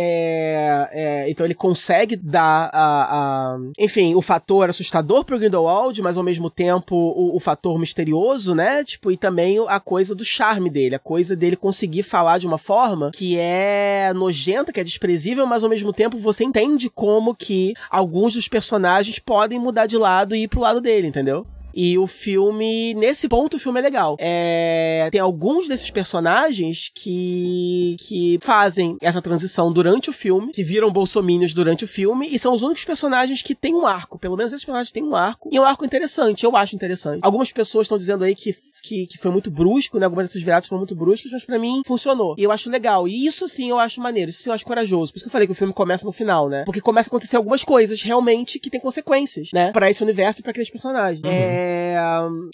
então 1.28 1.46
ele 1.46 1.56
consegue 1.56 2.16
dar 2.16 2.70
a, 2.74 3.54
a, 3.54 3.58
enfim, 3.80 4.16
o 4.16 4.22
fator 4.22 4.70
assustador 4.70 5.24
pro 5.24 5.40
Grindelwald, 5.40 6.02
mas 6.02 6.18
ao 6.18 6.24
mesmo 6.24 6.50
tempo 6.50 6.96
o, 6.96 7.36
o 7.36 7.40
fator 7.40 7.78
misterioso, 7.80 8.56
né? 8.56 8.84
Tipo, 8.84 9.12
e 9.12 9.18
também 9.18 9.58
a 9.68 9.80
coisa 9.80 10.16
do 10.16 10.26
charme 10.26 10.70
dele, 10.70 10.96
a 10.96 11.00
coisa 11.00 11.36
dele 11.36 11.56
conseguir 11.56 12.04
falar 12.04 12.38
de 12.38 12.48
uma 12.48 12.58
forma 12.58 13.12
que 13.14 13.38
é 13.38 14.12
nojenta, 14.16 14.72
que 14.72 14.80
é 14.80 14.84
desprezível, 14.84 15.37
mas 15.46 15.64
ao 15.64 15.70
mesmo 15.70 15.94
tempo 15.94 16.18
você 16.18 16.44
entende 16.44 16.90
como 16.90 17.36
que 17.36 17.74
alguns 17.90 18.34
dos 18.34 18.48
personagens 18.48 19.20
podem 19.20 19.60
mudar 19.60 19.86
de 19.86 19.98
lado 19.98 20.36
e 20.36 20.44
ir 20.44 20.48
pro 20.48 20.62
lado 20.62 20.82
dele, 20.82 21.08
entendeu? 21.08 21.46
E 21.80 21.96
o 21.96 22.08
filme, 22.08 22.96
nesse 22.96 23.30
ponto, 23.30 23.56
o 23.56 23.60
filme 23.60 23.80
é 23.80 23.84
legal. 23.84 24.16
É, 24.20 25.10
tem 25.12 25.22
alguns 25.22 25.68
desses 25.68 25.92
personagens 25.92 26.90
que, 26.92 27.96
que 28.00 28.40
fazem 28.42 28.98
essa 29.00 29.22
transição 29.22 29.72
durante 29.72 30.10
o 30.10 30.14
filme, 30.14 30.52
que 30.52 30.64
viram 30.64 30.92
bolsominions 30.92 31.54
durante 31.54 31.86
o 31.86 31.88
filme, 31.88 32.28
e 32.32 32.40
são 32.40 32.52
os 32.52 32.64
únicos 32.64 32.84
personagens 32.84 33.44
que 33.44 33.54
têm 33.54 33.76
um 33.76 33.86
arco. 33.86 34.18
Pelo 34.18 34.36
menos 34.36 34.52
esses 34.52 34.66
personagens 34.66 34.92
têm 34.92 35.04
um 35.04 35.16
arco. 35.16 35.52
E 35.54 35.58
é 35.58 35.62
um 35.62 35.66
arco 35.66 35.86
interessante, 35.86 36.46
eu 36.46 36.56
acho 36.56 36.76
interessante. 36.76 37.20
Algumas 37.22 37.52
pessoas 37.52 37.86
estão 37.86 37.98
dizendo 38.00 38.24
aí 38.24 38.34
que 38.34 38.56
que, 38.82 39.08
que 39.08 39.18
foi 39.18 39.32
muito 39.32 39.50
brusco, 39.50 40.00
né? 40.00 40.06
Algumas 40.06 40.28
dessas 40.28 40.42
viradas 40.42 40.68
foram 40.68 40.80
muito 40.80 40.96
bruscas, 40.96 41.32
mas 41.32 41.44
para 41.44 41.60
mim 41.60 41.82
funcionou. 41.86 42.36
E 42.38 42.44
eu 42.44 42.52
acho 42.52 42.70
legal. 42.70 43.08
E 43.08 43.26
isso 43.26 43.48
sim 43.48 43.70
eu 43.70 43.80
acho 43.80 44.02
maneiro. 44.02 44.30
Isso 44.30 44.44
sim 44.44 44.50
eu 44.50 44.54
acho 44.54 44.66
corajoso. 44.66 45.12
Por 45.12 45.18
isso 45.18 45.26
que 45.26 45.30
eu 45.30 45.32
falei 45.32 45.48
que 45.48 45.54
o 45.54 45.56
filme 45.56 45.74
começa 45.74 46.06
no 46.06 46.12
final, 46.12 46.50
né? 46.50 46.64
Porque 46.66 46.82
começa 46.82 47.10
a 47.10 47.12
acontecer 47.12 47.38
algumas 47.38 47.64
coisas 47.64 48.02
realmente 48.02 48.60
que 48.60 48.70
tem 48.70 48.80
consequências, 48.80 49.50
né? 49.54 49.72
Pra 49.72 49.90
esse 49.90 50.04
universo 50.04 50.40
e 50.40 50.44
pra 50.44 50.52
aqueles 50.52 50.70
personagens. 50.70 51.24
Uhum. 51.24 51.30
É... 51.32 51.96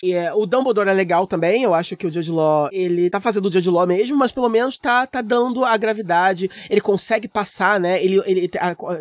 é... 0.04 0.34
O 0.34 0.46
Dumbledore 0.46 0.90
é 0.90 0.94
legal 0.94 1.28
também. 1.28 1.64
Eu 1.64 1.74
acho 1.74 1.96
que 1.96 2.08
o 2.08 2.14
Judge 2.14 2.32
Law, 2.32 2.70
ele 2.72 3.10
tá 3.10 3.20
fazendo 3.20 3.48
o 3.48 3.52
Judge 3.52 3.70
Law 3.70 3.86
mesmo, 3.88 4.18
mas 4.18 4.32
pelo 4.32 4.50
menos 4.50 4.78
tá, 4.78 5.06
tá 5.06 5.22
dando 5.22 5.64
a 5.64 5.76
gravidade. 5.78 6.50
Ele 6.70 6.82
consegue 6.82 7.28
passar, 7.28 7.80
né? 7.80 8.04
Ele, 8.04 8.22
ele 8.26 8.50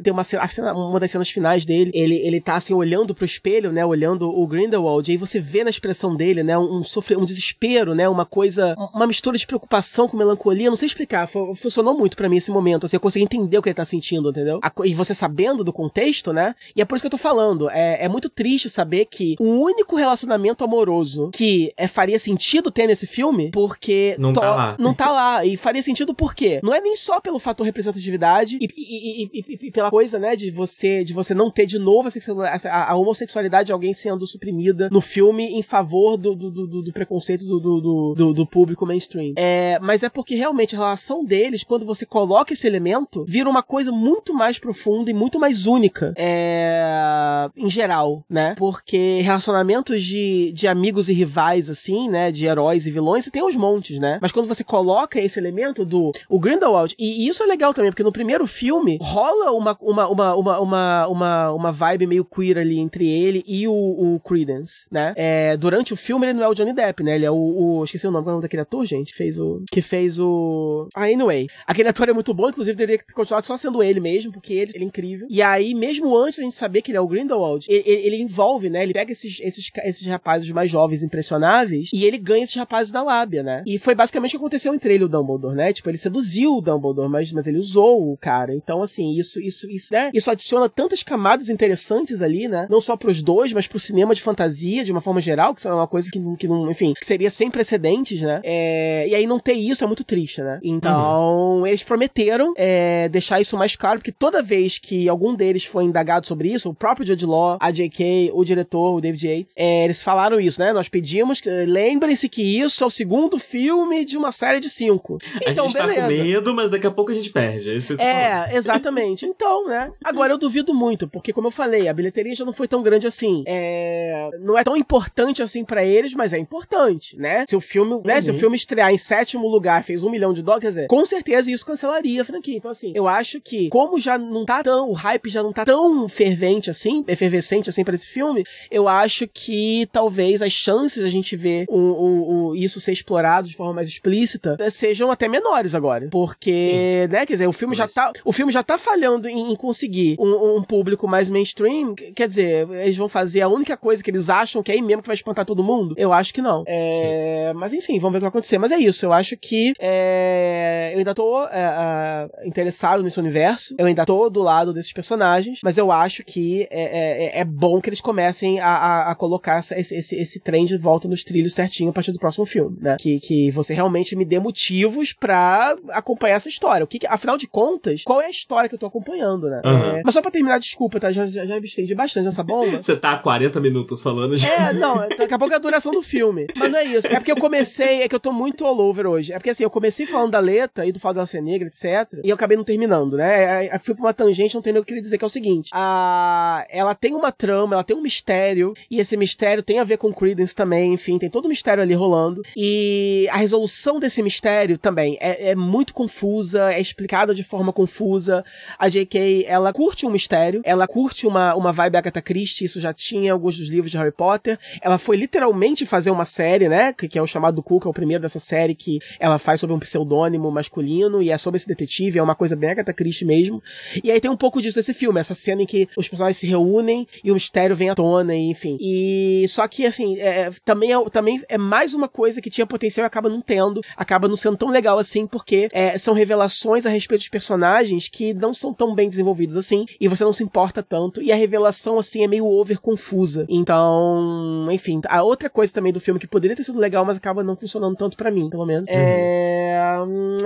tem 0.02 0.12
uma 0.12 0.24
cena, 0.24 0.74
uma 0.74 1.00
das 1.00 1.10
cenas 1.10 1.30
finais 1.30 1.64
dele, 1.64 1.90
ele, 1.94 2.16
ele 2.16 2.40
tá 2.40 2.56
assim 2.56 2.74
olhando 2.74 3.14
pro 3.14 3.24
espelho, 3.24 3.72
né? 3.72 3.84
Olhando 3.84 4.28
o 4.28 4.46
Grindelwald, 4.46 5.08
e 5.08 5.12
aí 5.12 5.16
você 5.16 5.40
vê 5.40 5.64
na 5.64 5.70
expressão 5.70 6.14
dele, 6.14 6.42
né? 6.42 6.58
Um, 6.58 6.82
sofre, 6.84 7.16
um 7.16 7.21
desespero, 7.26 7.94
né? 7.94 8.08
Uma 8.08 8.24
coisa, 8.24 8.74
uma 8.94 9.06
mistura 9.06 9.36
de 9.36 9.46
preocupação 9.46 10.08
com 10.08 10.16
melancolia. 10.16 10.70
Não 10.70 10.76
sei 10.76 10.86
explicar. 10.86 11.26
Funcionou 11.26 11.96
muito 11.96 12.16
para 12.16 12.28
mim 12.28 12.36
esse 12.36 12.50
momento. 12.50 12.86
Assim, 12.86 12.96
eu 12.96 13.00
consegui 13.00 13.24
entender 13.24 13.58
o 13.58 13.62
que 13.62 13.68
ele 13.68 13.74
tá 13.74 13.84
sentindo, 13.84 14.30
entendeu? 14.30 14.60
E 14.84 14.94
você 14.94 15.14
sabendo 15.14 15.64
do 15.64 15.72
contexto, 15.72 16.32
né? 16.32 16.54
E 16.74 16.82
é 16.82 16.84
por 16.84 16.96
isso 16.96 17.02
que 17.02 17.06
eu 17.06 17.10
tô 17.10 17.18
falando. 17.18 17.70
É, 17.70 18.04
é 18.04 18.08
muito 18.08 18.28
triste 18.28 18.68
saber 18.68 19.06
que 19.06 19.36
o 19.38 19.44
único 19.44 19.96
relacionamento 19.96 20.64
amoroso 20.64 21.30
que 21.32 21.72
é, 21.76 21.86
faria 21.86 22.18
sentido 22.18 22.70
ter 22.70 22.86
nesse 22.86 23.06
filme, 23.06 23.50
porque. 23.50 24.16
Não 24.18 24.32
tá 24.32 24.54
lá. 24.54 24.76
Não 24.78 24.94
tá 24.94 25.10
lá. 25.10 25.44
E 25.44 25.56
faria 25.56 25.82
sentido 25.82 26.14
por 26.14 26.34
quê? 26.34 26.60
Não 26.62 26.74
é 26.74 26.80
nem 26.80 26.96
só 26.96 27.20
pelo 27.20 27.38
fator 27.38 27.64
representatividade 27.64 28.58
e, 28.60 28.68
e, 28.76 29.30
e, 29.32 29.66
e 29.66 29.70
pela 29.70 29.90
coisa, 29.90 30.18
né, 30.18 30.36
de 30.36 30.50
você, 30.50 31.04
de 31.04 31.12
você 31.12 31.34
não 31.34 31.50
ter 31.50 31.66
de 31.66 31.78
novo 31.78 32.08
a, 32.08 32.68
a, 32.68 32.92
a 32.92 32.96
homossexualidade 32.96 33.66
de 33.66 33.72
alguém 33.72 33.94
sendo 33.94 34.26
suprimida 34.26 34.88
no 34.90 35.00
filme 35.00 35.58
em 35.58 35.62
favor 35.62 36.16
do, 36.16 36.34
do, 36.34 36.50
do, 36.50 36.82
do 36.82 36.92
preconceito 37.04 37.44
do, 37.44 37.60
do, 37.60 38.14
do, 38.14 38.32
do, 38.32 38.46
público 38.46 38.86
mainstream. 38.86 39.34
É, 39.36 39.78
mas 39.80 40.02
é 40.02 40.08
porque 40.08 40.34
realmente 40.34 40.74
a 40.74 40.78
relação 40.78 41.24
deles, 41.24 41.64
quando 41.64 41.84
você 41.84 42.06
coloca 42.06 42.52
esse 42.52 42.66
elemento, 42.66 43.24
vira 43.26 43.48
uma 43.48 43.62
coisa 43.62 43.90
muito 43.90 44.32
mais 44.34 44.58
profunda 44.58 45.10
e 45.10 45.14
muito 45.14 45.38
mais 45.38 45.66
única. 45.66 46.14
É, 46.16 47.48
em 47.56 47.70
geral, 47.70 48.24
né? 48.28 48.54
Porque 48.56 49.20
relacionamentos 49.22 50.02
de, 50.02 50.52
de 50.52 50.66
amigos 50.68 51.08
e 51.08 51.12
rivais, 51.12 51.68
assim, 51.68 52.08
né? 52.08 52.30
De 52.30 52.46
heróis 52.46 52.86
e 52.86 52.90
vilões, 52.90 53.24
você 53.24 53.30
tem 53.30 53.42
os 53.42 53.56
montes, 53.56 53.98
né? 53.98 54.18
Mas 54.20 54.32
quando 54.32 54.48
você 54.48 54.64
coloca 54.64 55.20
esse 55.20 55.38
elemento 55.38 55.84
do 55.84 56.12
o 56.28 56.38
Grindelwald, 56.38 56.94
e, 56.98 57.24
e 57.24 57.28
isso 57.28 57.42
é 57.42 57.46
legal 57.46 57.74
também, 57.74 57.90
porque 57.90 58.02
no 58.02 58.12
primeiro 58.12 58.46
filme 58.46 58.98
rola 59.00 59.52
uma, 59.52 59.76
uma, 59.80 60.08
uma, 60.08 60.34
uma, 60.34 60.60
uma, 60.60 61.06
uma, 61.08 61.52
uma 61.52 61.72
vibe 61.72 62.06
meio 62.06 62.24
queer 62.24 62.58
ali 62.58 62.78
entre 62.78 63.08
ele 63.08 63.44
e 63.46 63.66
o, 63.66 63.72
o 63.72 64.20
Credence, 64.20 64.86
né? 64.90 65.12
É, 65.16 65.56
durante 65.56 65.92
o 65.92 65.96
filme 65.96 66.26
ele 66.26 66.34
não 66.34 66.44
é 66.44 66.48
o 66.48 66.54
Johnny 66.54 66.72
Depp, 66.72 66.91
né? 67.00 67.14
Ele 67.14 67.24
é 67.24 67.30
o, 67.30 67.36
o 67.36 67.84
esqueci 67.84 68.06
o 68.06 68.10
nome, 68.10 68.26
é 68.26 68.28
o 68.28 68.32
nome 68.32 68.42
daquele 68.42 68.62
ator, 68.62 68.84
gente? 68.84 69.14
Fez 69.14 69.38
o. 69.38 69.62
Que 69.70 69.80
fez 69.80 70.18
o. 70.18 70.88
Ah, 70.94 71.04
anyway. 71.04 71.46
Aquele 71.66 71.88
ator 71.88 72.08
é 72.08 72.12
muito 72.12 72.34
bom, 72.34 72.48
inclusive 72.48 72.76
deveria 72.76 73.02
ter 73.04 73.12
continuado 73.12 73.46
só 73.46 73.56
sendo 73.56 73.82
ele 73.82 74.00
mesmo, 74.00 74.32
porque 74.32 74.52
ele, 74.52 74.72
ele 74.74 74.84
é 74.84 74.86
incrível. 74.86 75.26
E 75.30 75.40
aí, 75.40 75.74
mesmo 75.74 76.16
antes 76.16 76.38
da 76.38 76.44
gente 76.44 76.54
saber 76.54 76.82
que 76.82 76.90
ele 76.90 76.98
é 76.98 77.00
o 77.00 77.06
Grindelwald, 77.06 77.66
ele, 77.68 77.82
ele, 77.86 78.16
envolve, 78.16 78.68
né? 78.68 78.82
Ele 78.82 78.92
pega 78.92 79.12
esses, 79.12 79.40
esses, 79.40 79.70
esses 79.84 80.06
rapazes 80.06 80.50
mais 80.50 80.70
jovens, 80.70 81.02
impressionáveis, 81.02 81.90
e 81.92 82.04
ele 82.04 82.18
ganha 82.18 82.44
esses 82.44 82.56
rapazes 82.56 82.92
na 82.92 83.02
lábia, 83.02 83.42
né? 83.42 83.62
E 83.66 83.78
foi 83.78 83.94
basicamente 83.94 84.30
o 84.30 84.32
que 84.32 84.36
aconteceu 84.36 84.74
entre 84.74 84.94
ele 84.94 85.04
e 85.04 85.06
o 85.06 85.08
Dumbledore, 85.08 85.54
né? 85.54 85.72
Tipo, 85.72 85.90
ele 85.90 85.98
seduziu 85.98 86.56
o 86.56 86.60
Dumbledore, 86.60 87.08
mas, 87.08 87.32
mas 87.32 87.46
ele 87.46 87.58
usou 87.58 88.12
o 88.12 88.16
cara. 88.16 88.54
Então, 88.54 88.82
assim, 88.82 89.16
isso, 89.16 89.40
isso, 89.40 89.70
isso, 89.70 89.92
né? 89.92 90.10
Isso 90.12 90.30
adiciona 90.30 90.68
tantas 90.68 91.02
camadas 91.02 91.48
interessantes 91.48 92.22
ali, 92.22 92.48
né? 92.48 92.66
Não 92.70 92.80
só 92.80 92.96
pros 92.96 93.22
dois, 93.22 93.52
mas 93.52 93.66
pro 93.66 93.78
cinema 93.78 94.14
de 94.14 94.22
fantasia, 94.22 94.84
de 94.84 94.92
uma 94.92 95.00
forma 95.00 95.20
geral, 95.20 95.54
que 95.54 95.66
é 95.66 95.72
uma 95.72 95.86
coisa 95.86 96.10
que, 96.10 96.20
que 96.36 96.48
não, 96.48 96.70
enfim, 96.70 96.81
que 96.92 97.06
seria 97.06 97.30
sem 97.30 97.50
precedentes, 97.50 98.20
né? 98.20 98.40
É, 98.42 99.06
e 99.08 99.14
aí 99.14 99.26
não 99.26 99.38
ter 99.38 99.54
isso 99.54 99.84
é 99.84 99.86
muito 99.86 100.04
triste, 100.04 100.42
né? 100.42 100.58
Então, 100.62 101.58
uhum. 101.58 101.66
eles 101.66 101.82
prometeram 101.82 102.52
é, 102.56 103.08
deixar 103.08 103.40
isso 103.40 103.56
mais 103.56 103.76
claro, 103.76 103.98
porque 103.98 104.12
toda 104.12 104.42
vez 104.42 104.78
que 104.78 105.08
algum 105.08 105.34
deles 105.34 105.64
foi 105.64 105.84
indagado 105.84 106.26
sobre 106.26 106.48
isso, 106.48 106.70
o 106.70 106.74
próprio 106.74 107.06
Judge 107.06 107.26
Law, 107.26 107.58
a 107.60 107.70
J.K., 107.70 108.30
o 108.34 108.44
diretor, 108.44 108.96
o 108.96 109.00
David 109.00 109.26
Yates, 109.26 109.54
é, 109.56 109.84
eles 109.84 110.02
falaram 110.02 110.40
isso, 110.40 110.60
né? 110.60 110.72
Nós 110.72 110.88
pedimos, 110.88 111.40
lembrem-se 111.66 112.28
que 112.28 112.42
isso 112.42 112.82
é 112.82 112.86
o 112.86 112.90
segundo 112.90 113.38
filme 113.38 114.04
de 114.04 114.16
uma 114.16 114.32
série 114.32 114.60
de 114.60 114.70
cinco. 114.70 115.18
Então, 115.46 115.66
a 115.66 115.68
gente 115.68 115.78
beleza. 115.78 116.00
Tá 116.00 116.06
com 116.06 116.08
medo, 116.08 116.54
mas 116.54 116.70
daqui 116.70 116.86
a 116.86 116.90
pouco 116.90 117.12
a 117.12 117.14
gente 117.14 117.30
perde. 117.30 117.70
É, 117.70 117.74
isso 117.74 117.92
é 117.98 118.50
exatamente. 118.56 119.26
Então, 119.26 119.68
né? 119.68 119.92
Agora 120.02 120.32
eu 120.32 120.38
duvido 120.38 120.74
muito, 120.74 121.08
porque 121.08 121.32
como 121.32 121.48
eu 121.48 121.52
falei, 121.52 121.88
a 121.88 121.92
bilheteria 121.92 122.34
já 122.34 122.44
não 122.44 122.52
foi 122.52 122.66
tão 122.66 122.82
grande 122.82 123.06
assim. 123.06 123.44
É... 123.46 124.30
Não 124.40 124.58
é 124.58 124.64
tão 124.64 124.76
importante 124.76 125.42
assim 125.42 125.64
para 125.64 125.84
eles, 125.84 126.14
mas 126.14 126.32
é 126.32 126.38
importante 126.38 126.71
importante, 126.72 127.18
né? 127.18 127.44
Se 127.46 127.54
o 127.54 127.60
filme, 127.60 128.00
né, 128.04 128.20
se 128.20 128.30
o 128.30 128.34
uhum. 128.34 128.40
filme 128.40 128.56
estrear 128.56 128.92
em 128.92 128.98
sétimo 128.98 129.46
lugar, 129.46 129.84
fez 129.84 130.02
um 130.02 130.10
milhão 130.10 130.32
de 130.32 130.42
dólares, 130.42 130.68
dizer, 130.68 130.86
com 130.86 131.04
certeza 131.04 131.50
isso 131.50 131.66
cancelaria 131.66 132.22
a 132.22 132.24
franquia. 132.24 132.56
Então, 132.56 132.70
assim, 132.70 132.92
eu 132.94 133.06
acho 133.06 133.40
que, 133.40 133.68
como 133.68 133.98
já 134.00 134.16
não 134.16 134.44
tá 134.44 134.62
tão, 134.62 134.90
o 134.90 134.92
hype 134.92 135.28
já 135.28 135.42
não 135.42 135.52
tá 135.52 135.64
tão 135.64 136.08
fervente 136.08 136.70
assim, 136.70 137.04
efervescente 137.06 137.68
assim 137.68 137.84
para 137.84 137.94
esse 137.94 138.06
filme, 138.06 138.44
eu 138.70 138.88
acho 138.88 139.28
que 139.28 139.86
talvez 139.92 140.40
as 140.42 140.52
chances 140.52 141.02
de 141.02 141.08
a 141.08 141.10
gente 141.10 141.36
ver 141.36 141.66
o, 141.68 141.78
o, 141.78 142.48
o, 142.48 142.56
isso 142.56 142.80
ser 142.80 142.92
explorado 142.92 143.48
de 143.48 143.56
forma 143.56 143.74
mais 143.74 143.88
explícita 143.88 144.56
sejam 144.70 145.10
até 145.10 145.28
menores 145.28 145.74
agora. 145.74 146.08
Porque, 146.10 147.06
Sim. 147.06 147.12
né, 147.12 147.26
quer 147.26 147.34
dizer, 147.34 147.46
o 147.46 147.52
filme 147.52 147.74
já 147.74 147.86
tá, 147.86 148.12
o 148.24 148.32
filme 148.32 148.52
já 148.52 148.62
tá 148.62 148.78
falhando 148.78 149.28
em, 149.28 149.52
em 149.52 149.56
conseguir 149.56 150.16
um, 150.18 150.56
um, 150.56 150.62
público 150.62 151.06
mais 151.06 151.28
mainstream, 151.28 151.94
quer 151.94 152.28
dizer, 152.28 152.68
eles 152.70 152.96
vão 152.96 153.08
fazer 153.08 153.40
a 153.40 153.48
única 153.48 153.76
coisa 153.76 154.02
que 154.02 154.10
eles 154.10 154.30
acham 154.30 154.62
que 154.62 154.70
é 154.70 154.74
aí 154.74 154.82
mesmo 154.82 155.02
que 155.02 155.08
vai 155.08 155.14
espantar 155.14 155.44
todo 155.44 155.62
mundo? 155.62 155.94
Eu 155.98 156.12
acho 156.12 156.32
que 156.32 156.40
não. 156.64 156.72
É, 156.72 157.52
mas 157.54 157.72
enfim, 157.72 157.98
vamos 157.98 158.12
ver 158.12 158.18
o 158.18 158.20
que 158.20 158.24
vai 158.24 158.28
acontecer. 158.28 158.58
Mas 158.58 158.72
é 158.72 158.78
isso, 158.78 159.04
eu 159.04 159.12
acho 159.12 159.36
que 159.36 159.72
é, 159.80 160.90
eu 160.92 160.98
ainda 160.98 161.14
tô 161.14 161.44
é, 161.44 162.28
interessado 162.44 163.02
nesse 163.02 163.18
universo, 163.18 163.74
eu 163.78 163.86
ainda 163.86 164.04
tô 164.04 164.28
do 164.30 164.40
lado 164.40 164.72
desses 164.72 164.92
personagens, 164.92 165.60
mas 165.62 165.78
eu 165.78 165.90
acho 165.90 166.24
que 166.24 166.66
é, 166.70 167.38
é, 167.38 167.40
é 167.40 167.44
bom 167.44 167.80
que 167.80 167.88
eles 167.88 168.00
comecem 168.00 168.60
a, 168.60 168.68
a, 168.68 169.10
a 169.12 169.14
colocar 169.14 169.58
essa, 169.58 169.78
esse, 169.78 169.94
esse, 169.94 170.16
esse 170.16 170.40
trem 170.40 170.64
de 170.64 170.76
volta 170.76 171.08
nos 171.08 171.24
trilhos 171.24 171.54
certinho 171.54 171.90
a 171.90 171.92
partir 171.92 172.12
do 172.12 172.18
próximo 172.18 172.46
filme, 172.46 172.76
né? 172.80 172.96
Que, 172.98 173.20
que 173.20 173.50
você 173.50 173.74
realmente 173.74 174.16
me 174.16 174.24
dê 174.24 174.38
motivos 174.38 175.12
para 175.12 175.76
acompanhar 175.90 176.36
essa 176.36 176.48
história. 176.48 176.84
O 176.84 176.86
que, 176.86 177.06
afinal 177.06 177.36
de 177.36 177.46
contas, 177.46 178.02
qual 178.04 178.20
é 178.20 178.26
a 178.26 178.30
história 178.30 178.68
que 178.68 178.74
eu 178.74 178.78
tô 178.78 178.86
acompanhando, 178.86 179.48
né? 179.48 179.60
Uhum. 179.64 179.96
É, 179.96 180.02
mas 180.04 180.14
só 180.14 180.22
pra 180.22 180.30
terminar, 180.30 180.58
desculpa, 180.58 180.98
tá? 181.00 181.10
Já, 181.10 181.26
já, 181.26 181.46
já 181.46 181.60
me 181.60 181.66
estendi 181.66 181.94
bastante 181.94 182.24
nessa 182.24 182.42
bomba. 182.42 182.78
você 182.82 182.96
tá 182.96 183.12
há 183.12 183.18
40 183.18 183.60
minutos 183.60 184.02
falando 184.02 184.36
já. 184.36 184.48
É, 184.48 184.72
não, 184.72 184.96
daqui 185.08 185.34
a 185.34 185.38
pouco 185.38 185.52
é 185.52 185.56
a 185.56 185.60
duração 185.60 185.92
do 185.92 186.02
filme. 186.02 186.46
Mas 186.56 186.70
não 186.70 186.78
é 186.78 186.84
isso. 186.84 187.06
É 187.06 187.16
porque 187.16 187.32
eu 187.32 187.36
comecei, 187.36 188.02
é 188.02 188.08
que 188.08 188.14
eu 188.14 188.20
tô 188.20 188.32
muito 188.32 188.64
all 188.64 188.78
over 188.78 189.06
hoje. 189.06 189.32
É 189.32 189.36
porque 189.36 189.50
assim, 189.50 189.64
eu 189.64 189.70
comecei 189.70 190.06
falando 190.06 190.32
da 190.32 190.40
letra 190.40 190.86
e 190.86 190.92
do 190.92 191.00
fato 191.00 191.14
dela 191.14 191.26
ser 191.26 191.42
negra, 191.42 191.68
etc. 191.68 192.20
E 192.22 192.28
eu 192.28 192.34
acabei 192.34 192.56
não 192.56 192.64
terminando, 192.64 193.16
né? 193.16 193.66
Eu 193.66 193.80
fui 193.80 193.94
pra 193.94 194.04
uma 194.04 194.14
tangente, 194.14 194.54
não 194.54 194.62
tem 194.62 194.72
o 194.72 194.84
que 194.84 194.92
queria 194.92 195.02
dizer, 195.02 195.18
que 195.18 195.24
é 195.24 195.26
o 195.26 195.30
seguinte. 195.30 195.70
A... 195.72 196.64
Ela 196.68 196.94
tem 196.94 197.14
uma 197.14 197.32
trama, 197.32 197.74
ela 197.74 197.84
tem 197.84 197.96
um 197.96 198.02
mistério, 198.02 198.74
e 198.90 199.00
esse 199.00 199.16
mistério 199.16 199.62
tem 199.62 199.78
a 199.78 199.84
ver 199.84 199.96
com 199.96 200.12
Credence 200.12 200.54
também, 200.54 200.92
enfim, 200.92 201.18
tem 201.18 201.30
todo 201.30 201.46
um 201.46 201.48
mistério 201.48 201.82
ali 201.82 201.94
rolando. 201.94 202.42
E 202.56 203.26
a 203.30 203.36
resolução 203.36 203.98
desse 203.98 204.22
mistério 204.22 204.78
também 204.78 205.16
é, 205.20 205.50
é 205.50 205.54
muito 205.54 205.94
confusa, 205.94 206.72
é 206.72 206.80
explicada 206.80 207.34
de 207.34 207.42
forma 207.42 207.72
confusa. 207.72 208.44
A 208.78 208.88
J.K., 208.88 209.46
ela 209.48 209.72
curte 209.72 210.06
um 210.06 210.10
mistério, 210.10 210.60
ela 210.64 210.86
curte 210.86 211.26
uma, 211.26 211.54
uma 211.54 211.72
vibe 211.72 211.96
Agatha 211.96 212.22
Christie, 212.22 212.64
isso 212.64 212.80
já 212.80 212.92
tinha 212.92 213.32
alguns 213.32 213.58
dos 213.58 213.68
livros 213.68 213.90
de 213.90 213.96
Harry 213.96 214.12
Potter. 214.12 214.58
Ela 214.80 214.98
foi 214.98 215.16
literalmente 215.16 215.86
fazer 215.86 216.10
uma 216.10 216.24
série, 216.24 216.41
né? 216.68 216.92
Que, 216.92 217.08
que 217.08 217.18
é 217.18 217.22
o 217.22 217.26
chamado 217.26 217.62
Cook, 217.62 217.86
é 217.86 217.88
o 217.88 217.92
primeiro 217.92 218.22
dessa 218.22 218.38
série 218.38 218.74
que 218.74 218.98
ela 219.18 219.38
faz 219.38 219.60
sobre 219.60 219.74
um 219.74 219.78
pseudônimo 219.78 220.50
masculino 220.50 221.22
e 221.22 221.30
é 221.30 221.38
sobre 221.38 221.56
esse 221.56 221.66
detetive, 221.66 222.18
é 222.18 222.22
uma 222.22 222.34
coisa 222.34 222.56
bem 222.56 222.70
Agatha 222.70 222.92
Christie 222.92 223.24
mesmo. 223.24 223.62
E 224.02 224.10
aí 224.10 224.20
tem 224.20 224.30
um 224.30 224.36
pouco 224.36 224.60
disso 224.60 224.78
nesse 224.78 224.94
filme, 224.94 225.20
essa 225.20 225.34
cena 225.34 225.62
em 225.62 225.66
que 225.66 225.88
os 225.96 226.08
personagens 226.08 226.36
se 226.36 226.46
reúnem 226.46 227.06
e 227.22 227.30
o 227.30 227.34
mistério 227.34 227.76
vem 227.76 227.90
à 227.90 227.94
tona, 227.94 228.34
e, 228.34 228.50
enfim. 228.50 228.76
E 228.80 229.46
só 229.48 229.66
que, 229.68 229.86
assim, 229.86 230.18
é, 230.18 230.50
também, 230.64 230.92
é, 230.92 231.10
também 231.10 231.42
é 231.48 231.58
mais 231.58 231.94
uma 231.94 232.08
coisa 232.08 232.40
que 232.40 232.50
tinha 232.50 232.66
potencial 232.66 233.04
e 233.04 233.06
acaba 233.06 233.28
não 233.28 233.40
tendo, 233.40 233.80
acaba 233.96 234.28
não 234.28 234.36
sendo 234.36 234.56
tão 234.56 234.68
legal 234.68 234.98
assim, 234.98 235.26
porque 235.26 235.68
é, 235.72 235.96
são 235.98 236.14
revelações 236.14 236.86
a 236.86 236.90
respeito 236.90 237.20
dos 237.20 237.28
personagens 237.28 238.08
que 238.08 238.34
não 238.34 238.52
são 238.52 238.72
tão 238.72 238.94
bem 238.94 239.08
desenvolvidos 239.08 239.56
assim, 239.56 239.86
e 240.00 240.08
você 240.08 240.24
não 240.24 240.32
se 240.32 240.42
importa 240.42 240.82
tanto, 240.82 241.22
e 241.22 241.32
a 241.32 241.36
revelação, 241.36 241.98
assim, 241.98 242.22
é 242.24 242.28
meio 242.28 242.46
over 242.46 242.80
confusa. 242.80 243.46
Então, 243.48 244.66
enfim, 244.70 245.00
a 245.08 245.22
outra 245.22 245.48
coisa 245.48 245.72
também 245.72 245.92
do 245.92 246.00
filme 246.00 246.20
que 246.20 246.26
poderia 246.32 246.56
ter 246.56 246.64
sido 246.64 246.78
legal, 246.78 247.04
mas 247.04 247.18
acaba 247.18 247.44
não 247.44 247.54
funcionando 247.54 247.94
tanto 247.94 248.16
para 248.16 248.30
mim, 248.30 248.48
pelo 248.48 248.64
menos. 248.64 248.88
Uhum. 248.88 248.96
É... 248.96 249.98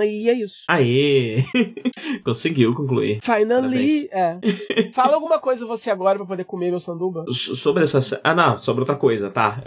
E 0.05 0.29
é 0.29 0.33
isso. 0.33 0.65
Aê! 0.67 1.43
Conseguiu 2.23 2.73
concluir. 2.75 3.19
Finally, 3.21 4.09
é. 4.11 4.37
Fala 4.93 5.15
alguma 5.15 5.39
coisa 5.39 5.65
você 5.65 5.89
agora 5.89 6.17
pra 6.17 6.27
poder 6.27 6.43
comer 6.43 6.69
meu 6.69 6.79
sanduba. 6.79 7.23
sobre 7.31 7.83
essa. 7.83 8.19
Ah, 8.23 8.35
não, 8.35 8.57
sobre 8.57 8.81
outra 8.81 8.95
coisa, 8.95 9.29
tá? 9.29 9.63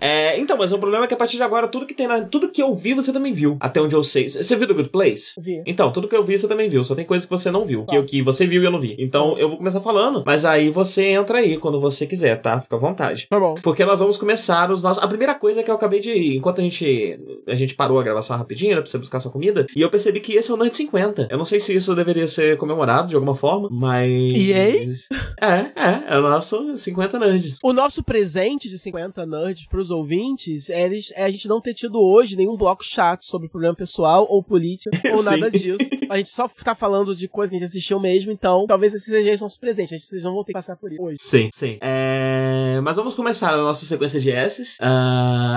é. 0.34 0.40
então, 0.40 0.56
mas 0.56 0.72
o 0.72 0.78
problema 0.78 1.04
é 1.04 1.08
que 1.08 1.14
a 1.14 1.16
partir 1.16 1.36
de 1.36 1.42
agora, 1.42 1.68
tudo 1.68 1.86
que 1.86 1.94
tem 1.94 2.06
na. 2.06 2.24
Tudo 2.24 2.48
que 2.48 2.62
eu 2.62 2.74
vi, 2.74 2.94
você 2.94 3.12
também 3.12 3.32
viu. 3.32 3.56
Até 3.60 3.80
onde 3.80 3.94
eu 3.94 4.02
sei. 4.02 4.28
Você 4.28 4.56
viu 4.56 4.66
The 4.66 4.74
Good 4.74 4.88
Place? 4.88 5.40
Vi. 5.40 5.62
Então, 5.66 5.92
tudo 5.92 6.08
que 6.08 6.16
eu 6.16 6.24
vi, 6.24 6.38
você 6.38 6.48
também 6.48 6.68
viu. 6.68 6.82
Só 6.82 6.94
tem 6.94 7.04
coisas 7.04 7.26
que 7.26 7.30
você 7.30 7.50
não 7.50 7.66
viu. 7.66 7.84
Que, 7.84 8.02
que 8.02 8.22
você 8.22 8.46
viu 8.46 8.62
e 8.62 8.64
eu 8.64 8.70
não 8.70 8.80
vi. 8.80 8.96
Então, 8.98 9.36
eu 9.38 9.48
vou 9.48 9.58
começar 9.58 9.80
falando, 9.80 10.22
mas 10.24 10.44
aí 10.44 10.70
você 10.70 11.04
entra 11.04 11.38
aí 11.38 11.58
quando 11.58 11.80
você 11.80 12.06
quiser, 12.06 12.40
tá? 12.40 12.60
Fica 12.60 12.76
à 12.76 12.78
vontade. 12.78 13.26
Tá 13.28 13.38
bom. 13.38 13.54
Porque 13.62 13.84
nós 13.84 14.00
vamos 14.00 14.16
começar 14.16 14.70
os 14.70 14.82
nossos. 14.82 15.02
A 15.08 15.16
primeira 15.16 15.34
coisa 15.34 15.62
que 15.62 15.70
eu 15.70 15.74
acabei 15.74 16.00
de. 16.00 16.36
Enquanto 16.36 16.60
a 16.60 16.62
gente. 16.62 17.18
A 17.46 17.54
gente 17.54 17.74
parou 17.74 17.98
a 17.98 18.02
gravação 18.02 18.36
rapidinho, 18.36 18.74
né? 18.74 18.82
Pra 18.82 18.90
você 18.90 18.98
buscar 18.98 19.20
sua 19.20 19.32
comida. 19.32 19.66
E 19.74 19.80
eu 19.80 19.88
percebi 19.88 20.20
que 20.20 20.34
esse 20.34 20.50
é 20.50 20.54
o 20.54 20.56
Nerd 20.58 20.76
50. 20.76 21.28
Eu 21.30 21.38
não 21.38 21.46
sei 21.46 21.60
se 21.60 21.74
isso 21.74 21.94
deveria 21.94 22.28
ser 22.28 22.58
comemorado 22.58 23.08
de 23.08 23.14
alguma 23.14 23.34
forma, 23.34 23.70
mas. 23.72 24.06
E 24.06 24.52
aí? 24.52 24.92
É, 25.40 25.70
é. 25.74 26.14
É 26.14 26.18
o 26.18 26.22
nosso 26.22 26.76
50 26.76 27.18
Nerds. 27.18 27.58
O 27.64 27.72
nosso 27.72 28.02
presente 28.02 28.68
de 28.68 28.78
50 28.78 29.24
Nerds 29.24 29.66
pros 29.66 29.90
ouvintes 29.90 30.68
é, 30.68 30.90
é 31.14 31.24
a 31.24 31.30
gente 31.30 31.48
não 31.48 31.60
ter 31.60 31.72
tido 31.72 31.98
hoje 32.00 32.36
nenhum 32.36 32.56
bloco 32.56 32.84
chato 32.84 33.24
sobre 33.24 33.48
problema 33.48 33.74
pessoal 33.74 34.26
ou 34.28 34.42
político 34.42 34.94
ou 35.14 35.22
nada 35.22 35.50
disso. 35.50 35.88
A 36.10 36.18
gente 36.18 36.28
só 36.28 36.48
tá 36.62 36.74
falando 36.74 37.14
de 37.14 37.28
coisa 37.28 37.50
que 37.50 37.56
a 37.56 37.58
gente 37.58 37.68
assistiu 37.68 37.98
mesmo, 37.98 38.30
então 38.30 38.66
talvez 38.66 38.92
esses 38.92 39.06
sejam 39.06 39.44
nossos 39.44 39.58
presentes. 39.58 39.92
A 39.92 39.96
gente, 39.96 40.06
vocês 40.06 40.24
não 40.24 40.34
vão 40.34 40.44
ter 40.44 40.52
que 40.52 40.58
passar 40.58 40.76
por 40.76 40.92
isso 40.92 41.02
hoje. 41.02 41.16
Sim, 41.18 41.48
sim. 41.52 41.78
É... 41.80 42.80
Mas 42.82 42.96
vamos 42.96 43.14
começar 43.14 43.52
a 43.52 43.56
nossa 43.56 43.86
sequência 43.86 44.20
de 44.20 44.30
S's. 44.30 44.76
Uh, 44.80 44.97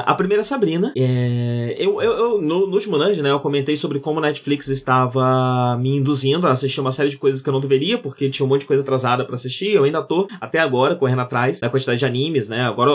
a 0.05 0.13
primeira 0.15 0.41
é 0.41 0.43
Sabrina. 0.43 0.93
É... 0.95 1.75
Eu, 1.77 2.01
eu, 2.01 2.11
eu, 2.11 2.41
no, 2.41 2.67
no 2.67 2.73
último 2.73 2.97
Nerd, 2.97 3.21
né, 3.21 3.31
eu 3.31 3.39
comentei 3.39 3.75
sobre 3.75 3.99
como 3.99 4.19
a 4.19 4.23
Netflix 4.23 4.67
estava 4.67 5.77
me 5.79 5.97
induzindo 5.97 6.47
a 6.47 6.51
assistir 6.51 6.79
uma 6.79 6.91
série 6.91 7.09
de 7.09 7.17
coisas 7.17 7.41
que 7.41 7.49
eu 7.49 7.53
não 7.53 7.59
deveria, 7.59 7.97
porque 7.97 8.29
tinha 8.29 8.45
um 8.45 8.49
monte 8.49 8.61
de 8.61 8.67
coisa 8.67 8.81
atrasada 8.81 9.25
para 9.25 9.35
assistir. 9.35 9.73
Eu 9.73 9.83
ainda 9.83 10.01
tô, 10.01 10.27
até 10.39 10.59
agora, 10.59 10.95
correndo 10.95 11.21
atrás 11.21 11.59
da 11.59 11.69
quantidade 11.69 11.99
de 11.99 12.05
animes, 12.05 12.47
né? 12.47 12.61
Agora, 12.61 12.91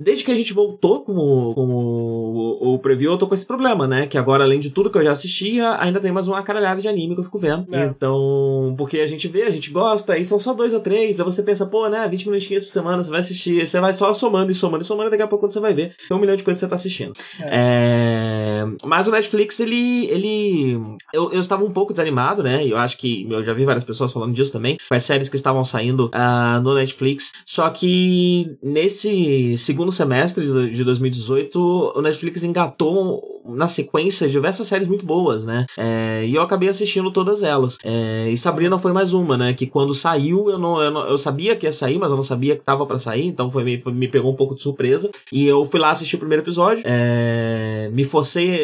desde 0.00 0.24
que 0.24 0.30
a 0.30 0.34
gente 0.34 0.52
voltou 0.52 1.02
com 1.02 1.12
o, 1.12 1.54
com 1.54 1.66
o, 1.66 2.74
o 2.74 2.78
preview, 2.78 3.12
eu 3.12 3.18
tô 3.18 3.26
com 3.26 3.34
esse 3.34 3.46
problema, 3.46 3.86
né? 3.86 4.06
Que 4.06 4.18
agora, 4.18 4.44
além 4.44 4.60
de 4.60 4.70
tudo 4.70 4.90
que 4.90 4.98
eu 4.98 5.04
já 5.04 5.12
assistia, 5.12 5.76
ainda 5.80 6.00
tem 6.00 6.12
mais 6.12 6.28
uma 6.28 6.42
caralhada 6.42 6.80
de 6.80 6.88
anime 6.88 7.14
que 7.14 7.20
eu 7.20 7.24
fico 7.24 7.38
vendo. 7.38 7.66
É. 7.74 7.86
Então, 7.86 8.74
porque 8.76 9.00
a 9.00 9.06
gente 9.06 9.28
vê, 9.28 9.42
a 9.42 9.50
gente 9.50 9.70
gosta, 9.70 10.18
e 10.18 10.24
são 10.24 10.38
só 10.38 10.54
dois 10.54 10.72
ou 10.72 10.80
três, 10.80 11.18
aí 11.18 11.24
você 11.24 11.42
pensa, 11.42 11.66
pô, 11.66 11.88
né, 11.88 12.06
20 12.08 12.28
minutinhos 12.28 12.64
por 12.64 12.70
semana, 12.70 13.02
você 13.02 13.10
vai 13.10 13.20
assistir, 13.20 13.66
você 13.66 13.80
vai 13.80 13.92
só 13.92 14.12
somando 14.14 14.50
e 14.50 14.54
somando 14.54 14.82
e 14.82 14.86
somando, 14.86 15.08
e 15.08 15.10
daqui 15.10 15.22
a 15.22 15.26
pouco 15.26 15.44
quando 15.44 15.52
você 15.52 15.60
vai 15.60 15.74
ver, 15.76 15.94
tem 16.08 16.16
um 16.16 16.20
milhão 16.20 16.36
de 16.36 16.42
coisas 16.42 16.60
que 16.60 16.66
você 16.66 16.70
tá 16.70 16.76
assistindo. 16.76 17.12
É. 17.40 18.56
É... 18.56 18.64
Mas 18.84 19.06
o 19.06 19.10
Netflix, 19.10 19.60
ele. 19.60 20.06
ele 20.06 20.72
eu, 21.12 21.32
eu 21.32 21.40
estava 21.40 21.64
um 21.64 21.70
pouco 21.70 21.92
desanimado, 21.92 22.42
né? 22.42 22.66
Eu 22.66 22.76
acho 22.78 22.96
que 22.96 23.26
eu 23.30 23.42
já 23.42 23.52
vi 23.52 23.64
várias 23.64 23.84
pessoas 23.84 24.12
falando 24.12 24.34
disso 24.34 24.52
também, 24.52 24.76
com 24.88 24.94
as 24.94 25.04
séries 25.04 25.28
que 25.28 25.36
estavam 25.36 25.64
saindo 25.64 26.06
uh, 26.06 26.60
no 26.62 26.74
Netflix. 26.74 27.32
Só 27.44 27.68
que 27.70 28.56
nesse 28.62 29.56
segundo 29.58 29.92
semestre 29.92 30.46
de 30.70 30.84
2018, 30.84 31.92
o 31.94 32.02
Netflix 32.02 32.42
engatou 32.42 33.35
na 33.48 33.68
sequência 33.68 34.28
diversas 34.28 34.66
séries 34.66 34.88
muito 34.88 35.04
boas, 35.04 35.44
né? 35.44 35.66
É, 35.76 36.24
e 36.26 36.34
eu 36.34 36.42
acabei 36.42 36.68
assistindo 36.68 37.10
todas 37.10 37.42
elas. 37.42 37.78
É, 37.84 38.28
e 38.28 38.36
Sabrina 38.36 38.78
foi 38.78 38.92
mais 38.92 39.12
uma, 39.12 39.36
né? 39.36 39.52
Que 39.52 39.66
quando 39.66 39.94
saiu, 39.94 40.50
eu 40.50 40.58
não, 40.58 40.80
eu 40.80 40.90
não, 40.90 41.06
eu 41.06 41.18
sabia 41.18 41.56
que 41.56 41.66
ia 41.66 41.72
sair, 41.72 41.98
mas 41.98 42.10
eu 42.10 42.16
não 42.16 42.22
sabia 42.22 42.56
que 42.56 42.62
tava 42.62 42.86
para 42.86 42.98
sair, 42.98 43.26
então 43.26 43.50
foi, 43.50 43.78
foi, 43.78 43.92
me 43.92 44.08
pegou 44.08 44.32
um 44.32 44.36
pouco 44.36 44.54
de 44.54 44.62
surpresa. 44.62 45.10
E 45.32 45.46
eu 45.46 45.64
fui 45.64 45.80
lá 45.80 45.90
assistir 45.90 46.16
o 46.16 46.18
primeiro 46.18 46.42
episódio. 46.42 46.82
É, 46.84 47.90
me 47.92 48.04
forcei. 48.04 48.60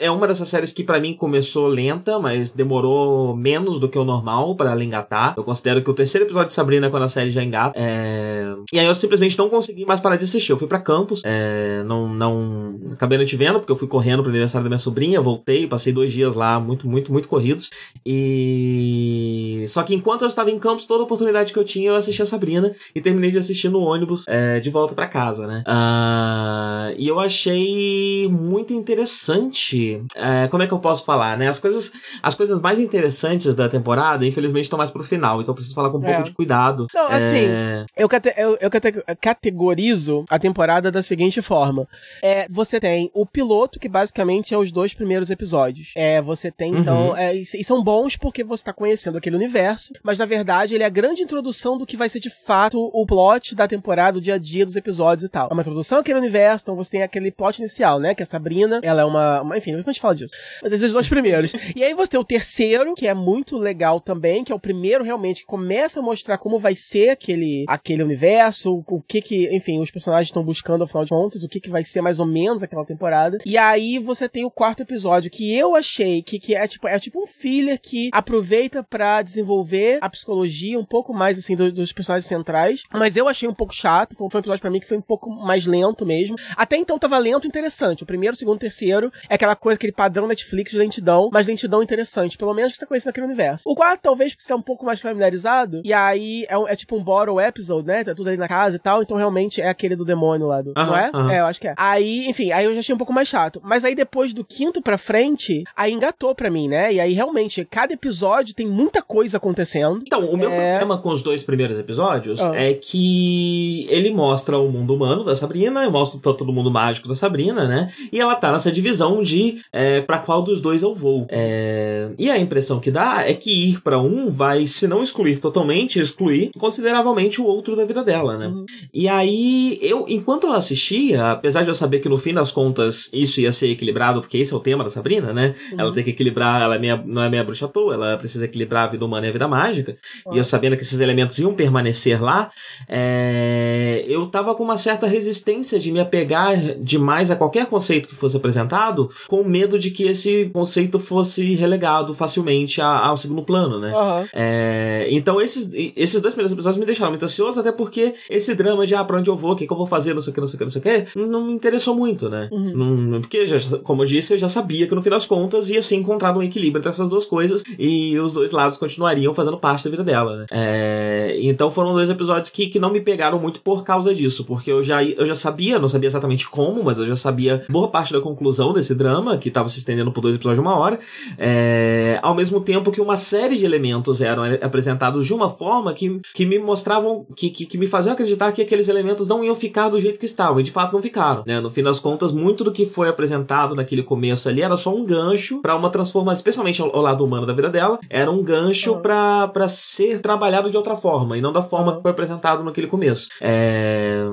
É 0.00 0.10
uma 0.10 0.26
dessas 0.26 0.48
séries 0.48 0.72
que 0.72 0.84
para 0.84 1.00
mim 1.00 1.14
começou 1.14 1.66
lenta, 1.66 2.18
mas 2.18 2.52
demorou 2.52 3.36
menos 3.36 3.78
do 3.78 3.88
que 3.88 3.98
o 3.98 4.04
normal 4.04 4.54
para 4.54 4.72
ela 4.72 4.84
engatar. 4.84 5.34
Eu 5.36 5.44
considero 5.44 5.82
que 5.82 5.90
o 5.90 5.94
terceiro 5.94 6.26
episódio 6.26 6.48
de 6.48 6.54
Sabrina 6.54 6.86
é 6.86 6.90
quando 6.90 7.04
a 7.04 7.08
série 7.08 7.30
já 7.30 7.42
engata. 7.42 7.78
É, 7.78 8.54
e 8.72 8.78
aí 8.78 8.86
eu 8.86 8.94
simplesmente 8.94 9.38
não 9.38 9.48
consegui 9.48 9.84
mais 9.84 10.00
parar 10.00 10.16
de 10.16 10.24
assistir. 10.24 10.52
Eu 10.52 10.58
fui 10.58 10.68
para 10.68 10.78
campus, 10.78 11.22
é, 11.24 11.82
não, 11.84 12.08
não 12.08 12.80
acabei 12.92 13.18
não 13.18 13.24
te 13.24 13.36
vendo 13.36 13.58
porque 13.58 13.72
eu 13.72 13.76
fui 13.76 13.88
correndo 13.88 14.09
correndo 14.10 14.22
pro 14.22 14.30
aniversário 14.30 14.64
da 14.64 14.68
minha 14.68 14.78
sobrinha, 14.78 15.20
voltei, 15.20 15.66
passei 15.66 15.92
dois 15.92 16.12
dias 16.12 16.34
lá, 16.34 16.58
muito, 16.58 16.88
muito, 16.88 17.12
muito 17.12 17.28
corridos. 17.28 17.70
E. 18.04 19.64
Só 19.68 19.82
que 19.82 19.94
enquanto 19.94 20.22
eu 20.22 20.28
estava 20.28 20.50
em 20.50 20.58
Campos, 20.58 20.86
toda 20.86 21.04
oportunidade 21.04 21.52
que 21.52 21.58
eu 21.58 21.64
tinha, 21.64 21.90
eu 21.90 21.96
assistia 21.96 22.24
a 22.24 22.28
Sabrina 22.28 22.72
e 22.94 23.00
terminei 23.00 23.30
de 23.30 23.38
assistir 23.38 23.68
no 23.68 23.80
ônibus 23.80 24.24
é, 24.28 24.60
de 24.60 24.70
volta 24.70 24.94
para 24.94 25.06
casa, 25.06 25.46
né? 25.46 25.62
Uh, 25.66 26.94
e 26.98 27.06
eu 27.06 27.20
achei 27.20 28.28
muito 28.28 28.72
interessante. 28.72 30.02
É, 30.14 30.48
como 30.48 30.62
é 30.62 30.66
que 30.66 30.74
eu 30.74 30.78
posso 30.78 31.04
falar, 31.04 31.38
né? 31.38 31.48
As 31.48 31.58
coisas, 31.58 31.92
as 32.22 32.34
coisas 32.34 32.60
mais 32.60 32.78
interessantes 32.78 33.54
da 33.54 33.68
temporada, 33.68 34.26
infelizmente, 34.26 34.64
estão 34.64 34.78
mais 34.78 34.90
pro 34.90 35.02
final, 35.02 35.40
então 35.40 35.52
eu 35.52 35.54
preciso 35.54 35.74
falar 35.74 35.90
com 35.90 35.98
um 35.98 36.04
é. 36.04 36.08
pouco 36.08 36.24
de 36.24 36.32
cuidado. 36.32 36.86
Não, 36.92 37.06
assim, 37.06 37.46
é... 37.46 37.86
eu, 37.96 38.08
cate 38.08 38.32
eu, 38.36 38.58
eu 38.60 38.70
cate 38.70 38.90
categorizo 39.20 40.24
a 40.28 40.38
temporada 40.38 40.90
da 40.90 41.02
seguinte 41.02 41.40
forma: 41.40 41.86
é, 42.22 42.46
você 42.48 42.80
tem 42.80 43.10
o 43.14 43.24
piloto 43.24 43.78
que 43.78 43.88
basicamente 44.00 44.54
é 44.54 44.58
os 44.58 44.72
dois 44.72 44.94
primeiros 44.94 45.30
episódios. 45.30 45.92
É, 45.94 46.20
você 46.22 46.50
tem, 46.50 46.74
então, 46.74 47.08
Uhum. 47.10 47.16
é, 47.16 47.36
e 47.36 47.42
e 47.42 47.64
são 47.64 47.82
bons 47.82 48.16
porque 48.16 48.42
você 48.42 48.64
tá 48.64 48.72
conhecendo 48.72 49.18
aquele 49.18 49.36
universo, 49.36 49.92
mas 50.02 50.18
na 50.18 50.24
verdade 50.24 50.74
ele 50.74 50.82
é 50.82 50.86
a 50.86 50.90
grande 50.90 51.22
introdução 51.22 51.76
do 51.76 51.84
que 51.86 51.96
vai 51.96 52.08
ser 52.08 52.20
de 52.20 52.30
fato 52.30 52.78
o 52.92 53.04
plot 53.06 53.54
da 53.54 53.66
temporada, 53.68 54.16
o 54.18 54.20
dia 54.20 54.34
a 54.34 54.38
dia 54.38 54.64
dos 54.64 54.76
episódios 54.76 55.24
e 55.24 55.28
tal. 55.28 55.48
É 55.50 55.52
uma 55.52 55.60
introdução 55.62 55.98
àquele 55.98 56.18
universo, 56.18 56.64
então 56.64 56.76
você 56.76 56.90
tem 56.92 57.02
aquele 57.02 57.30
plot 57.30 57.58
inicial, 57.58 57.98
né? 57.98 58.14
Que 58.14 58.22
a 58.22 58.26
Sabrina, 58.26 58.80
ela 58.82 59.02
é 59.02 59.04
uma. 59.04 59.42
uma 59.42 59.58
enfim, 59.58 59.72
depois 59.72 59.88
a 59.88 59.92
gente 59.92 60.00
fala 60.00 60.14
disso. 60.14 60.34
Mas 60.62 60.72
esses 60.72 60.92
dois 60.92 61.08
primeiros. 61.10 61.52
e 61.76 61.82
aí 61.84 61.92
você 61.94 62.12
tem 62.12 62.20
o 62.20 62.24
terceiro, 62.24 62.94
que 62.94 63.06
é 63.06 63.14
muito 63.14 63.58
legal 63.58 64.00
também, 64.00 64.42
que 64.44 64.52
é 64.52 64.54
o 64.54 64.58
primeiro 64.60 65.04
realmente 65.04 65.40
que 65.42 65.46
começa 65.46 66.00
a 66.00 66.02
mostrar 66.02 66.38
como 66.38 66.58
vai 66.58 66.74
ser 66.74 67.10
aquele, 67.10 67.64
aquele 67.68 68.02
universo, 68.02 68.72
o, 68.76 68.96
o 68.96 69.02
que 69.02 69.20
que, 69.20 69.54
enfim, 69.54 69.80
os 69.80 69.90
personagens 69.90 70.28
estão 70.28 70.42
buscando, 70.42 70.84
afinal 70.84 71.04
de 71.04 71.10
contas, 71.10 71.42
o 71.44 71.48
que 71.48 71.60
que 71.60 71.68
vai 71.70 71.84
ser 71.84 72.00
mais 72.00 72.18
ou 72.20 72.26
menos 72.26 72.62
aquela 72.62 72.84
temporada. 72.86 73.38
E 73.44 73.58
aí 73.58 73.89
você 73.98 74.28
tem 74.28 74.44
o 74.44 74.50
quarto 74.50 74.82
episódio, 74.82 75.30
que 75.30 75.56
eu 75.56 75.74
achei 75.74 76.22
que, 76.22 76.38
que 76.38 76.54
é 76.54 76.66
tipo, 76.66 76.86
é 76.88 76.98
tipo 76.98 77.22
um 77.22 77.26
filler 77.26 77.78
que 77.80 78.10
aproveita 78.12 78.82
pra 78.82 79.22
desenvolver 79.22 79.98
a 80.00 80.08
psicologia 80.08 80.78
um 80.78 80.84
pouco 80.84 81.12
mais, 81.12 81.38
assim, 81.38 81.56
do- 81.56 81.72
dos 81.72 81.92
personagens 81.92 82.26
centrais. 82.26 82.82
Mas 82.92 83.16
eu 83.16 83.28
achei 83.28 83.48
um 83.48 83.54
pouco 83.54 83.74
chato, 83.74 84.16
foi, 84.16 84.26
um 84.26 84.38
episódio 84.38 84.60
pra 84.60 84.70
mim 84.70 84.80
que 84.80 84.86
foi 84.86 84.96
um 84.98 85.02
pouco 85.02 85.30
mais 85.30 85.66
lento 85.66 86.04
mesmo. 86.06 86.36
Até 86.56 86.76
então 86.76 86.98
tava 86.98 87.18
lento 87.18 87.44
e 87.44 87.48
interessante. 87.48 88.02
O 88.02 88.06
primeiro, 88.06 88.34
o 88.34 88.38
segundo, 88.38 88.56
o 88.56 88.60
terceiro 88.60 89.12
é 89.28 89.34
aquela 89.34 89.56
coisa, 89.56 89.76
aquele 89.76 89.92
padrão 89.92 90.26
Netflix 90.26 90.72
de 90.72 90.78
lentidão, 90.78 91.30
mas 91.32 91.46
lentidão 91.46 91.82
interessante, 91.82 92.36
pelo 92.38 92.54
menos 92.54 92.72
que 92.72 92.78
você 92.78 92.86
conhece 92.86 93.06
naquele 93.06 93.26
universo. 93.26 93.64
O 93.68 93.74
quarto, 93.74 94.00
talvez, 94.02 94.32
porque 94.32 94.42
você 94.42 94.48
tá 94.48 94.56
um 94.56 94.62
pouco 94.62 94.84
mais 94.84 95.00
familiarizado, 95.00 95.82
e 95.84 95.92
aí 95.92 96.44
é, 96.48 96.56
um- 96.58 96.68
é 96.68 96.76
tipo 96.76 96.96
um 96.96 97.02
borrow 97.02 97.40
episode, 97.40 97.86
né? 97.86 98.04
Tá 98.04 98.14
tudo 98.14 98.28
ali 98.28 98.36
na 98.36 98.48
casa 98.48 98.76
e 98.76 98.78
tal, 98.78 99.02
então 99.02 99.16
realmente 99.16 99.60
é 99.60 99.68
aquele 99.68 99.96
do 99.96 100.04
demônio 100.04 100.46
lá 100.46 100.62
do. 100.62 100.72
não 100.74 100.96
é? 100.96 101.10
aham. 101.12 101.30
É, 101.32 101.40
eu 101.40 101.46
acho 101.46 101.60
que 101.60 101.68
é. 101.68 101.74
Aí, 101.76 102.28
enfim, 102.28 102.52
aí 102.52 102.64
eu 102.64 102.74
já 102.74 102.80
achei 102.80 102.94
um 102.94 102.98
pouco 102.98 103.12
mais 103.12 103.28
chato. 103.28 103.60
Mas 103.64 103.79
aí 103.84 103.94
depois 103.94 104.32
do 104.32 104.44
quinto 104.44 104.80
pra 104.82 104.96
frente, 104.98 105.64
aí 105.76 105.92
engatou 105.92 106.34
pra 106.34 106.50
mim, 106.50 106.68
né? 106.68 106.92
E 106.92 107.00
aí 107.00 107.12
realmente, 107.12 107.64
cada 107.64 107.92
episódio 107.92 108.54
tem 108.54 108.66
muita 108.66 109.02
coisa 109.02 109.36
acontecendo. 109.36 110.02
Então, 110.06 110.24
o 110.30 110.36
meu 110.36 110.50
É. 110.50 110.78
problema 110.78 110.98
com 110.98 111.10
os 111.10 111.22
dois 111.22 111.42
primeiros 111.42 111.78
episódios 111.78 112.40
Ah. 112.40 112.54
é 112.56 112.74
que 112.74 113.86
ele 113.88 114.10
mostra 114.12 114.58
o 114.58 114.70
mundo 114.70 114.94
humano 114.94 115.24
da 115.24 115.34
Sabrina, 115.36 115.84
e 115.84 115.90
mostra 115.90 116.18
todo 116.20 116.48
o 116.48 116.52
mundo 116.52 116.70
mágico 116.70 117.08
da 117.08 117.14
Sabrina, 117.14 117.66
né? 117.66 117.92
E 118.12 118.20
ela 118.20 118.34
tá 118.34 118.52
nessa 118.52 118.70
divisão 118.70 119.22
de 119.22 119.60
é, 119.72 120.00
para 120.00 120.18
qual 120.18 120.42
dos 120.42 120.60
dois 120.60 120.82
eu 120.82 120.94
vou. 120.94 121.26
É, 121.30 122.08
e 122.18 122.30
a 122.30 122.38
impressão 122.38 122.80
que 122.80 122.90
dá 122.90 123.22
é 123.26 123.34
que 123.34 123.50
ir 123.70 123.80
pra 123.80 123.98
um 124.00 124.30
vai, 124.30 124.66
se 124.66 124.86
não 124.86 125.02
excluir 125.02 125.38
totalmente, 125.38 125.98
excluir 126.00 126.50
consideravelmente 126.58 127.40
o 127.40 127.44
outro 127.46 127.74
da 127.76 127.84
vida 127.84 128.02
dela, 128.04 128.36
né? 128.36 128.48
Uhum. 128.48 128.64
E 128.92 129.08
aí, 129.08 129.78
eu, 129.82 130.04
enquanto 130.08 130.46
eu 130.46 130.52
assistia, 130.52 131.30
apesar 131.32 131.62
de 131.62 131.68
eu 131.68 131.74
saber 131.74 132.00
que 132.00 132.08
no 132.08 132.18
fim 132.18 132.34
das 132.34 132.50
contas 132.50 133.08
isso 133.12 133.40
ia 133.40 133.52
ser 133.52 133.68
equilibrado, 133.72 134.20
porque 134.20 134.38
esse 134.38 134.52
é 134.52 134.56
o 134.56 134.60
tema 134.60 134.84
da 134.84 134.90
Sabrina, 134.90 135.32
né? 135.32 135.54
Uhum. 135.72 135.80
Ela 135.80 135.92
tem 135.92 136.04
que 136.04 136.10
equilibrar, 136.10 136.62
ela 136.62 136.76
é 136.76 136.78
meia, 136.78 137.02
não 137.04 137.22
é 137.22 137.28
meia 137.28 137.44
bruxa 137.44 137.66
à 137.66 137.68
toa, 137.68 137.94
ela 137.94 138.16
precisa 138.16 138.44
equilibrar 138.44 138.84
a 138.88 138.90
vida 138.90 139.04
humana 139.04 139.26
e 139.26 139.30
a 139.30 139.32
vida 139.32 139.48
mágica. 139.48 139.96
E 140.32 140.38
eu 140.38 140.44
sabendo 140.44 140.76
que 140.76 140.82
esses 140.82 141.00
elementos 141.00 141.38
iam 141.38 141.54
permanecer 141.54 142.22
lá, 142.22 142.50
é, 142.88 144.04
eu 144.06 144.26
tava 144.26 144.54
com 144.54 144.62
uma 144.62 144.76
certa 144.76 145.06
resistência 145.06 145.78
de 145.78 145.90
me 145.92 146.00
apegar 146.00 146.56
demais 146.80 147.30
a 147.30 147.36
qualquer 147.36 147.66
conceito 147.66 148.08
que 148.08 148.14
fosse 148.14 148.36
apresentado, 148.36 149.08
com 149.28 149.42
medo 149.44 149.78
de 149.78 149.90
que 149.90 150.04
esse 150.04 150.50
conceito 150.52 150.98
fosse 150.98 151.54
relegado 151.54 152.14
facilmente 152.14 152.80
ao 152.80 153.16
segundo 153.16 153.42
plano, 153.42 153.78
né? 153.78 153.92
Aham. 153.94 154.28
É, 154.32 155.06
então 155.10 155.40
esses, 155.40 155.70
esses 155.96 156.20
dois 156.20 156.34
primeiros 156.34 156.52
episódios 156.52 156.78
me 156.78 156.86
deixaram 156.86 157.10
muito 157.10 157.24
ansioso, 157.24 157.60
até 157.60 157.72
porque 157.72 158.14
esse 158.28 158.54
drama 158.54 158.86
de 158.86 158.94
ah, 158.94 159.04
pra 159.04 159.18
onde 159.18 159.30
eu 159.30 159.36
vou, 159.36 159.52
o 159.52 159.56
que, 159.56 159.66
que 159.66 159.72
eu 159.72 159.76
vou 159.76 159.86
fazer, 159.86 160.14
não 160.14 160.22
sei 160.22 160.30
o 160.30 160.34
que, 160.34 160.40
não 160.40 160.46
sei 160.46 160.56
o 160.56 160.58
que, 160.58 160.64
não 160.64 160.72
sei 160.72 160.80
o 160.80 160.84
que, 160.84 161.18
não 161.18 161.46
me 161.46 161.52
interessou 161.52 161.94
muito, 161.94 162.28
né? 162.28 162.48
Uhum. 162.50 163.06
Não- 163.10 163.20
porque, 163.20 163.46
já, 163.58 163.78
como 163.78 164.02
eu 164.02 164.06
disse, 164.06 164.34
eu 164.34 164.38
já 164.38 164.48
sabia 164.48 164.86
que 164.86 164.94
no 164.94 165.02
fim 165.02 165.10
das 165.10 165.26
contas 165.26 165.70
ia 165.70 165.82
ser 165.82 165.96
encontrado 165.96 166.38
um 166.38 166.42
equilíbrio 166.42 166.80
entre 166.80 166.90
essas 166.90 167.08
duas 167.08 167.24
coisas 167.24 167.62
e 167.78 168.18
os 168.18 168.34
dois 168.34 168.50
lados 168.50 168.76
continuariam 168.76 169.34
fazendo 169.34 169.58
parte 169.58 169.84
da 169.84 169.90
vida 169.90 170.04
dela, 170.04 170.36
né? 170.36 170.46
É, 170.50 171.36
então 171.40 171.70
foram 171.70 171.92
dois 171.92 172.08
episódios 172.08 172.50
que, 172.50 172.66
que 172.66 172.78
não 172.78 172.90
me 172.90 173.00
pegaram 173.00 173.38
muito 173.38 173.60
por 173.60 173.84
causa 173.84 174.14
disso, 174.14 174.44
porque 174.44 174.70
eu 174.70 174.82
já, 174.82 175.02
eu 175.02 175.26
já 175.26 175.34
sabia, 175.34 175.78
não 175.78 175.88
sabia 175.88 176.08
exatamente 176.08 176.48
como, 176.48 176.84
mas 176.84 176.98
eu 176.98 177.06
já 177.06 177.16
sabia 177.16 177.64
boa 177.68 177.88
parte 177.88 178.12
da 178.12 178.20
conclusão 178.20 178.72
desse 178.72 178.94
drama, 178.94 179.36
que 179.36 179.50
tava 179.50 179.68
se 179.68 179.78
estendendo 179.78 180.12
por 180.12 180.20
dois 180.20 180.34
episódios 180.34 180.62
de 180.62 180.66
uma 180.66 180.78
hora, 180.78 180.98
é, 181.38 182.18
ao 182.22 182.34
mesmo 182.34 182.60
tempo 182.60 182.90
que 182.90 183.00
uma 183.00 183.16
série 183.16 183.56
de 183.56 183.64
elementos 183.64 184.20
eram 184.20 184.44
apresentados 184.60 185.26
de 185.26 185.34
uma 185.34 185.48
forma 185.48 185.92
que, 185.92 186.20
que 186.34 186.46
me 186.46 186.58
mostravam, 186.58 187.26
que, 187.36 187.50
que, 187.50 187.66
que 187.66 187.78
me 187.78 187.86
faziam 187.86 188.12
acreditar 188.12 188.52
que 188.52 188.62
aqueles 188.62 188.88
elementos 188.88 189.26
não 189.26 189.44
iam 189.44 189.54
ficar 189.54 189.88
do 189.88 190.00
jeito 190.00 190.18
que 190.18 190.26
estavam, 190.26 190.60
e 190.60 190.62
de 190.62 190.70
fato 190.70 190.92
não 190.92 191.02
ficaram, 191.02 191.42
né? 191.46 191.60
No 191.60 191.70
fim 191.70 191.82
das 191.82 191.98
contas, 191.98 192.32
muito 192.32 192.64
do 192.64 192.72
que 192.72 192.86
foi 192.86 193.08
apresentado 193.08 193.39
naquele 193.74 194.02
começo 194.02 194.48
ali 194.48 194.62
era 194.62 194.76
só 194.76 194.94
um 194.94 195.04
gancho 195.04 195.60
pra 195.62 195.76
uma 195.76 195.90
transformação, 195.90 196.36
especialmente 196.36 196.80
ao, 196.82 196.94
ao 196.94 197.02
lado 197.02 197.24
humano 197.24 197.46
da 197.46 197.52
vida 197.52 197.68
dela, 197.70 197.98
era 198.08 198.30
um 198.30 198.42
gancho 198.42 198.92
Uhum. 198.94 199.00
pra 199.00 199.48
para 199.48 199.68
ser 199.68 200.20
trabalhado 200.20 200.70
de 200.70 200.76
outra 200.76 200.96
forma, 200.96 201.36
e 201.36 201.40
não 201.40 201.52
da 201.52 201.62
forma 201.62 201.90
Uhum. 201.92 201.96
que 201.96 202.02
foi 202.02 202.10
apresentado 202.10 202.62
naquele 202.64 202.86
começo. 202.86 203.28
É... 203.40 204.24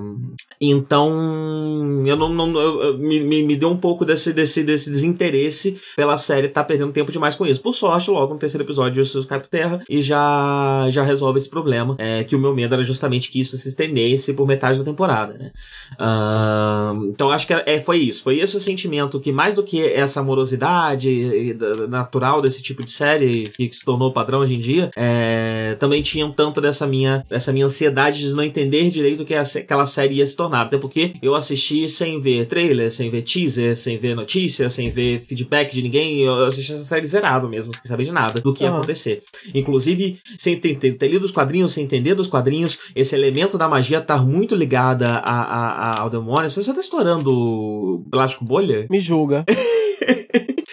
Então, 0.60 1.10
eu 2.06 2.16
não, 2.16 2.30
não 2.30 2.60
eu- 2.60 2.98
me, 2.98 3.20
me, 3.44 3.56
deu 3.56 3.70
um 3.70 3.78
pouco 3.78 4.04
desse, 4.04 4.34
desse, 4.34 4.64
desse 4.64 4.90
desinteresse 4.90 5.80
pela 5.96 6.18
série 6.18 6.48
tá 6.48 6.64
perdendo 6.64 6.92
tempo 6.92 7.12
demais 7.12 7.36
com 7.36 7.46
isso. 7.46 7.62
Por 7.62 7.74
sorte, 7.74 8.10
logo 8.10 8.34
no 8.34 8.40
terceiro 8.40 8.64
episódio 8.64 9.02
isso 9.02 9.26
cai 9.28 9.40
por 9.40 9.48
terra 9.50 9.82
e 9.90 10.02
já, 10.02 10.88
já 10.90 11.04
resolve 11.04 11.38
esse 11.40 11.50
problema. 11.50 11.96
É, 12.00 12.24
que 12.24 12.36
o 12.36 12.40
meu 12.40 12.54
medo 12.56 12.74
era 12.74 12.84
justamente 12.84 13.30
que 13.30 13.40
isso 13.40 13.58
se 13.58 13.68
estendesse 13.70 14.34
por 14.34 14.48
metade 14.48 14.80
da 14.80 14.86
temporada, 14.86 15.34
né? 15.34 15.52
Ahn, 16.00 17.10
então 17.10 17.30
acho 17.30 17.46
que 17.48 17.54
é, 17.54 17.80
foi 17.80 17.98
isso. 17.98 18.24
Foi 18.24 18.40
esse 18.40 18.56
o 18.58 18.62
sentimento 18.62 19.20
que, 19.20 19.32
mais 19.32 19.54
do 19.56 19.64
que 19.64 19.84
essa 19.84 20.20
amorosidade 20.22 21.54
da- 21.54 21.88
natural 21.88 22.42
desse 22.42 22.62
tipo 22.62 22.84
de 22.84 22.92
série 22.92 23.44
que 23.56 23.70
se 23.72 23.84
tornou 23.86 24.12
padrão 24.14 24.40
hoje 24.40 24.56
em 24.56 24.60
dia, 24.60 24.90
é, 24.96 25.76
também 25.80 26.02
tinha 26.02 26.26
um 26.26 26.32
tanto 26.32 26.60
dessa 26.62 26.88
minha, 26.88 27.24
dessa 27.30 27.52
minha 27.54 27.66
ansiedade 27.66 28.20
de 28.20 28.32
não 28.34 28.44
entender 28.44 28.90
direito 28.90 29.22
o 29.24 29.26
que 29.26 29.34
aquela 29.36 29.86
série 29.86 30.16
ia 30.16 30.26
se 30.26 30.36
tornar. 30.36 30.47
Até 30.56 30.78
porque 30.78 31.14
eu 31.22 31.36
assisti 31.36 31.88
sem 31.90 32.20
ver 32.20 32.46
trailer, 32.46 32.92
sem 32.92 33.10
ver 33.10 33.22
teaser, 33.24 33.76
sem 33.76 33.98
ver 33.98 34.16
notícia, 34.16 34.70
sem 34.70 34.90
ver 34.90 35.20
feedback 35.22 35.74
de 35.74 35.82
ninguém. 35.82 36.20
Eu 36.22 36.46
assisti 36.46 36.72
essa 36.74 36.84
série 36.84 37.08
zerado 37.08 37.48
mesmo, 37.50 37.74
sem 37.74 37.84
saber 37.86 38.06
de 38.06 38.12
nada 38.12 38.40
do 38.42 38.54
que 38.54 38.64
ia 38.64 38.70
acontecer. 38.78 39.24
Inclusive, 39.54 40.20
sem 40.38 40.58
ter, 40.58 40.78
ter- 40.78 40.94
ter 40.94 41.08
lido 41.08 41.24
os 41.26 41.32
quadrinhos, 41.32 41.74
sem 41.74 41.84
entender 41.84 42.16
dos 42.16 42.28
quadrinhos, 42.28 42.78
esse 42.96 43.16
elemento 43.16 43.58
da 43.58 43.68
magia 43.68 44.02
tá 44.02 44.18
muito 44.18 44.56
ligada 44.56 45.08
a, 45.08 45.42
a- 45.42 45.72
a- 45.92 46.02
ao 46.02 46.10
demônio. 46.10 46.50
Você 46.50 46.74
tá 46.74 46.80
estourando 46.80 48.04
plástico 48.12 48.46
bolha? 48.46 48.86
Me 48.92 49.00
julga. 49.00 49.46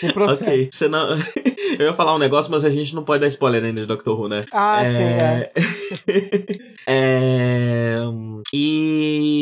Me 0.03 0.13
processo. 0.13 0.45
Ok. 0.45 0.69
Você 0.73 0.89
não... 0.89 1.09
Eu 1.79 1.87
ia 1.87 1.95
falar 1.95 2.15
um 2.15 2.19
negócio, 2.19 2.53
mas 2.53 2.65
a 2.65 2.71
gente 2.71 2.95
não 2.95 3.03
pode 3.03 3.21
dar 3.23 3.27
spoiler 3.27 3.65
ainda 3.65 3.81
de 3.81 3.87
Doctor 3.87 4.21
Who, 4.21 4.29
né? 4.29 4.45
Ah, 4.53 4.85
sim, 4.87 5.03
é. 5.03 5.51
É, 6.87 7.97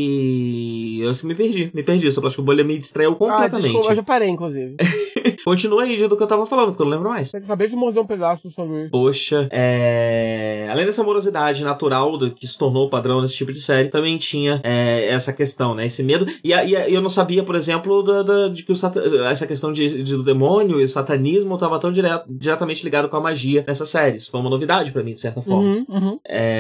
E. 0.03 1.01
Eu 1.03 1.11
me 1.25 1.35
perdi, 1.35 1.71
me 1.75 1.83
perdi. 1.83 2.07
Essa 2.07 2.21
plástico 2.21 2.43
bolha 2.43 2.63
me 2.65 2.79
distraiu 2.79 3.13
Ah, 3.13 3.17
completamente. 3.17 3.63
desculpa, 3.65 3.91
eu 3.93 3.97
já 3.97 4.03
parei, 4.03 4.29
inclusive. 4.29 4.77
Continua 5.45 5.83
aí 5.83 6.07
do 6.09 6.17
que 6.17 6.23
eu 6.23 6.27
tava 6.27 6.47
falando, 6.47 6.69
porque 6.69 6.83
eu 6.83 6.87
não 6.87 6.93
lembro 6.93 7.09
mais. 7.11 7.35
Eu 7.35 7.41
acabei 7.41 7.69
de 7.69 7.75
morder 7.77 8.01
um 8.03 8.07
pedaço 8.07 8.47
do 8.49 8.55
sanduíche. 8.55 8.91
Poxa, 8.91 9.49
é... 9.51 10.69
além 10.71 10.87
dessa 10.87 11.03
morosidade 11.03 11.65
natural 11.65 12.17
do 12.17 12.31
que 12.31 12.47
se 12.47 12.57
tornou 12.57 12.89
padrão 12.89 13.21
nesse 13.21 13.35
tipo 13.35 13.53
de 13.53 13.61
série, 13.61 13.89
também 13.89 14.17
tinha 14.19 14.61
é, 14.63 15.09
essa 15.09 15.33
questão, 15.33 15.75
né? 15.75 15.87
Esse 15.87 16.03
medo. 16.03 16.27
E, 16.45 16.53
e 16.53 16.95
eu 16.95 17.01
não 17.03 17.11
sabia, 17.11 17.43
por 17.43 17.55
exemplo, 17.57 18.03
da, 18.03 18.23
da- 18.23 18.49
de 18.49 18.63
que 18.63 18.71
o 18.73 18.77
sata- 18.77 19.03
essa 19.29 19.47
questão 19.47 19.73
de, 19.73 20.03
de- 20.05 20.17
do 20.17 20.23
demônio 20.23 20.81
e 20.81 20.85
o 20.85 20.89
satanismo 20.89 21.55
estava 21.55 21.79
tão 21.81 21.91
direto- 21.93 22.25
diretamente 22.29 22.85
ligado 22.85 23.09
com 23.09 23.17
a 23.17 23.21
magia 23.21 23.65
nessa 23.67 23.85
série. 23.85 24.17
Isso 24.19 24.31
foi 24.31 24.39
uma 24.41 24.51
novidade 24.51 24.93
pra 24.93 25.03
mim, 25.03 25.13
de 25.15 25.21
certa 25.21 25.43
forma. 25.43 25.63
Uhum, 25.63 25.87
uhum. 25.89 26.19
É, 26.27 26.52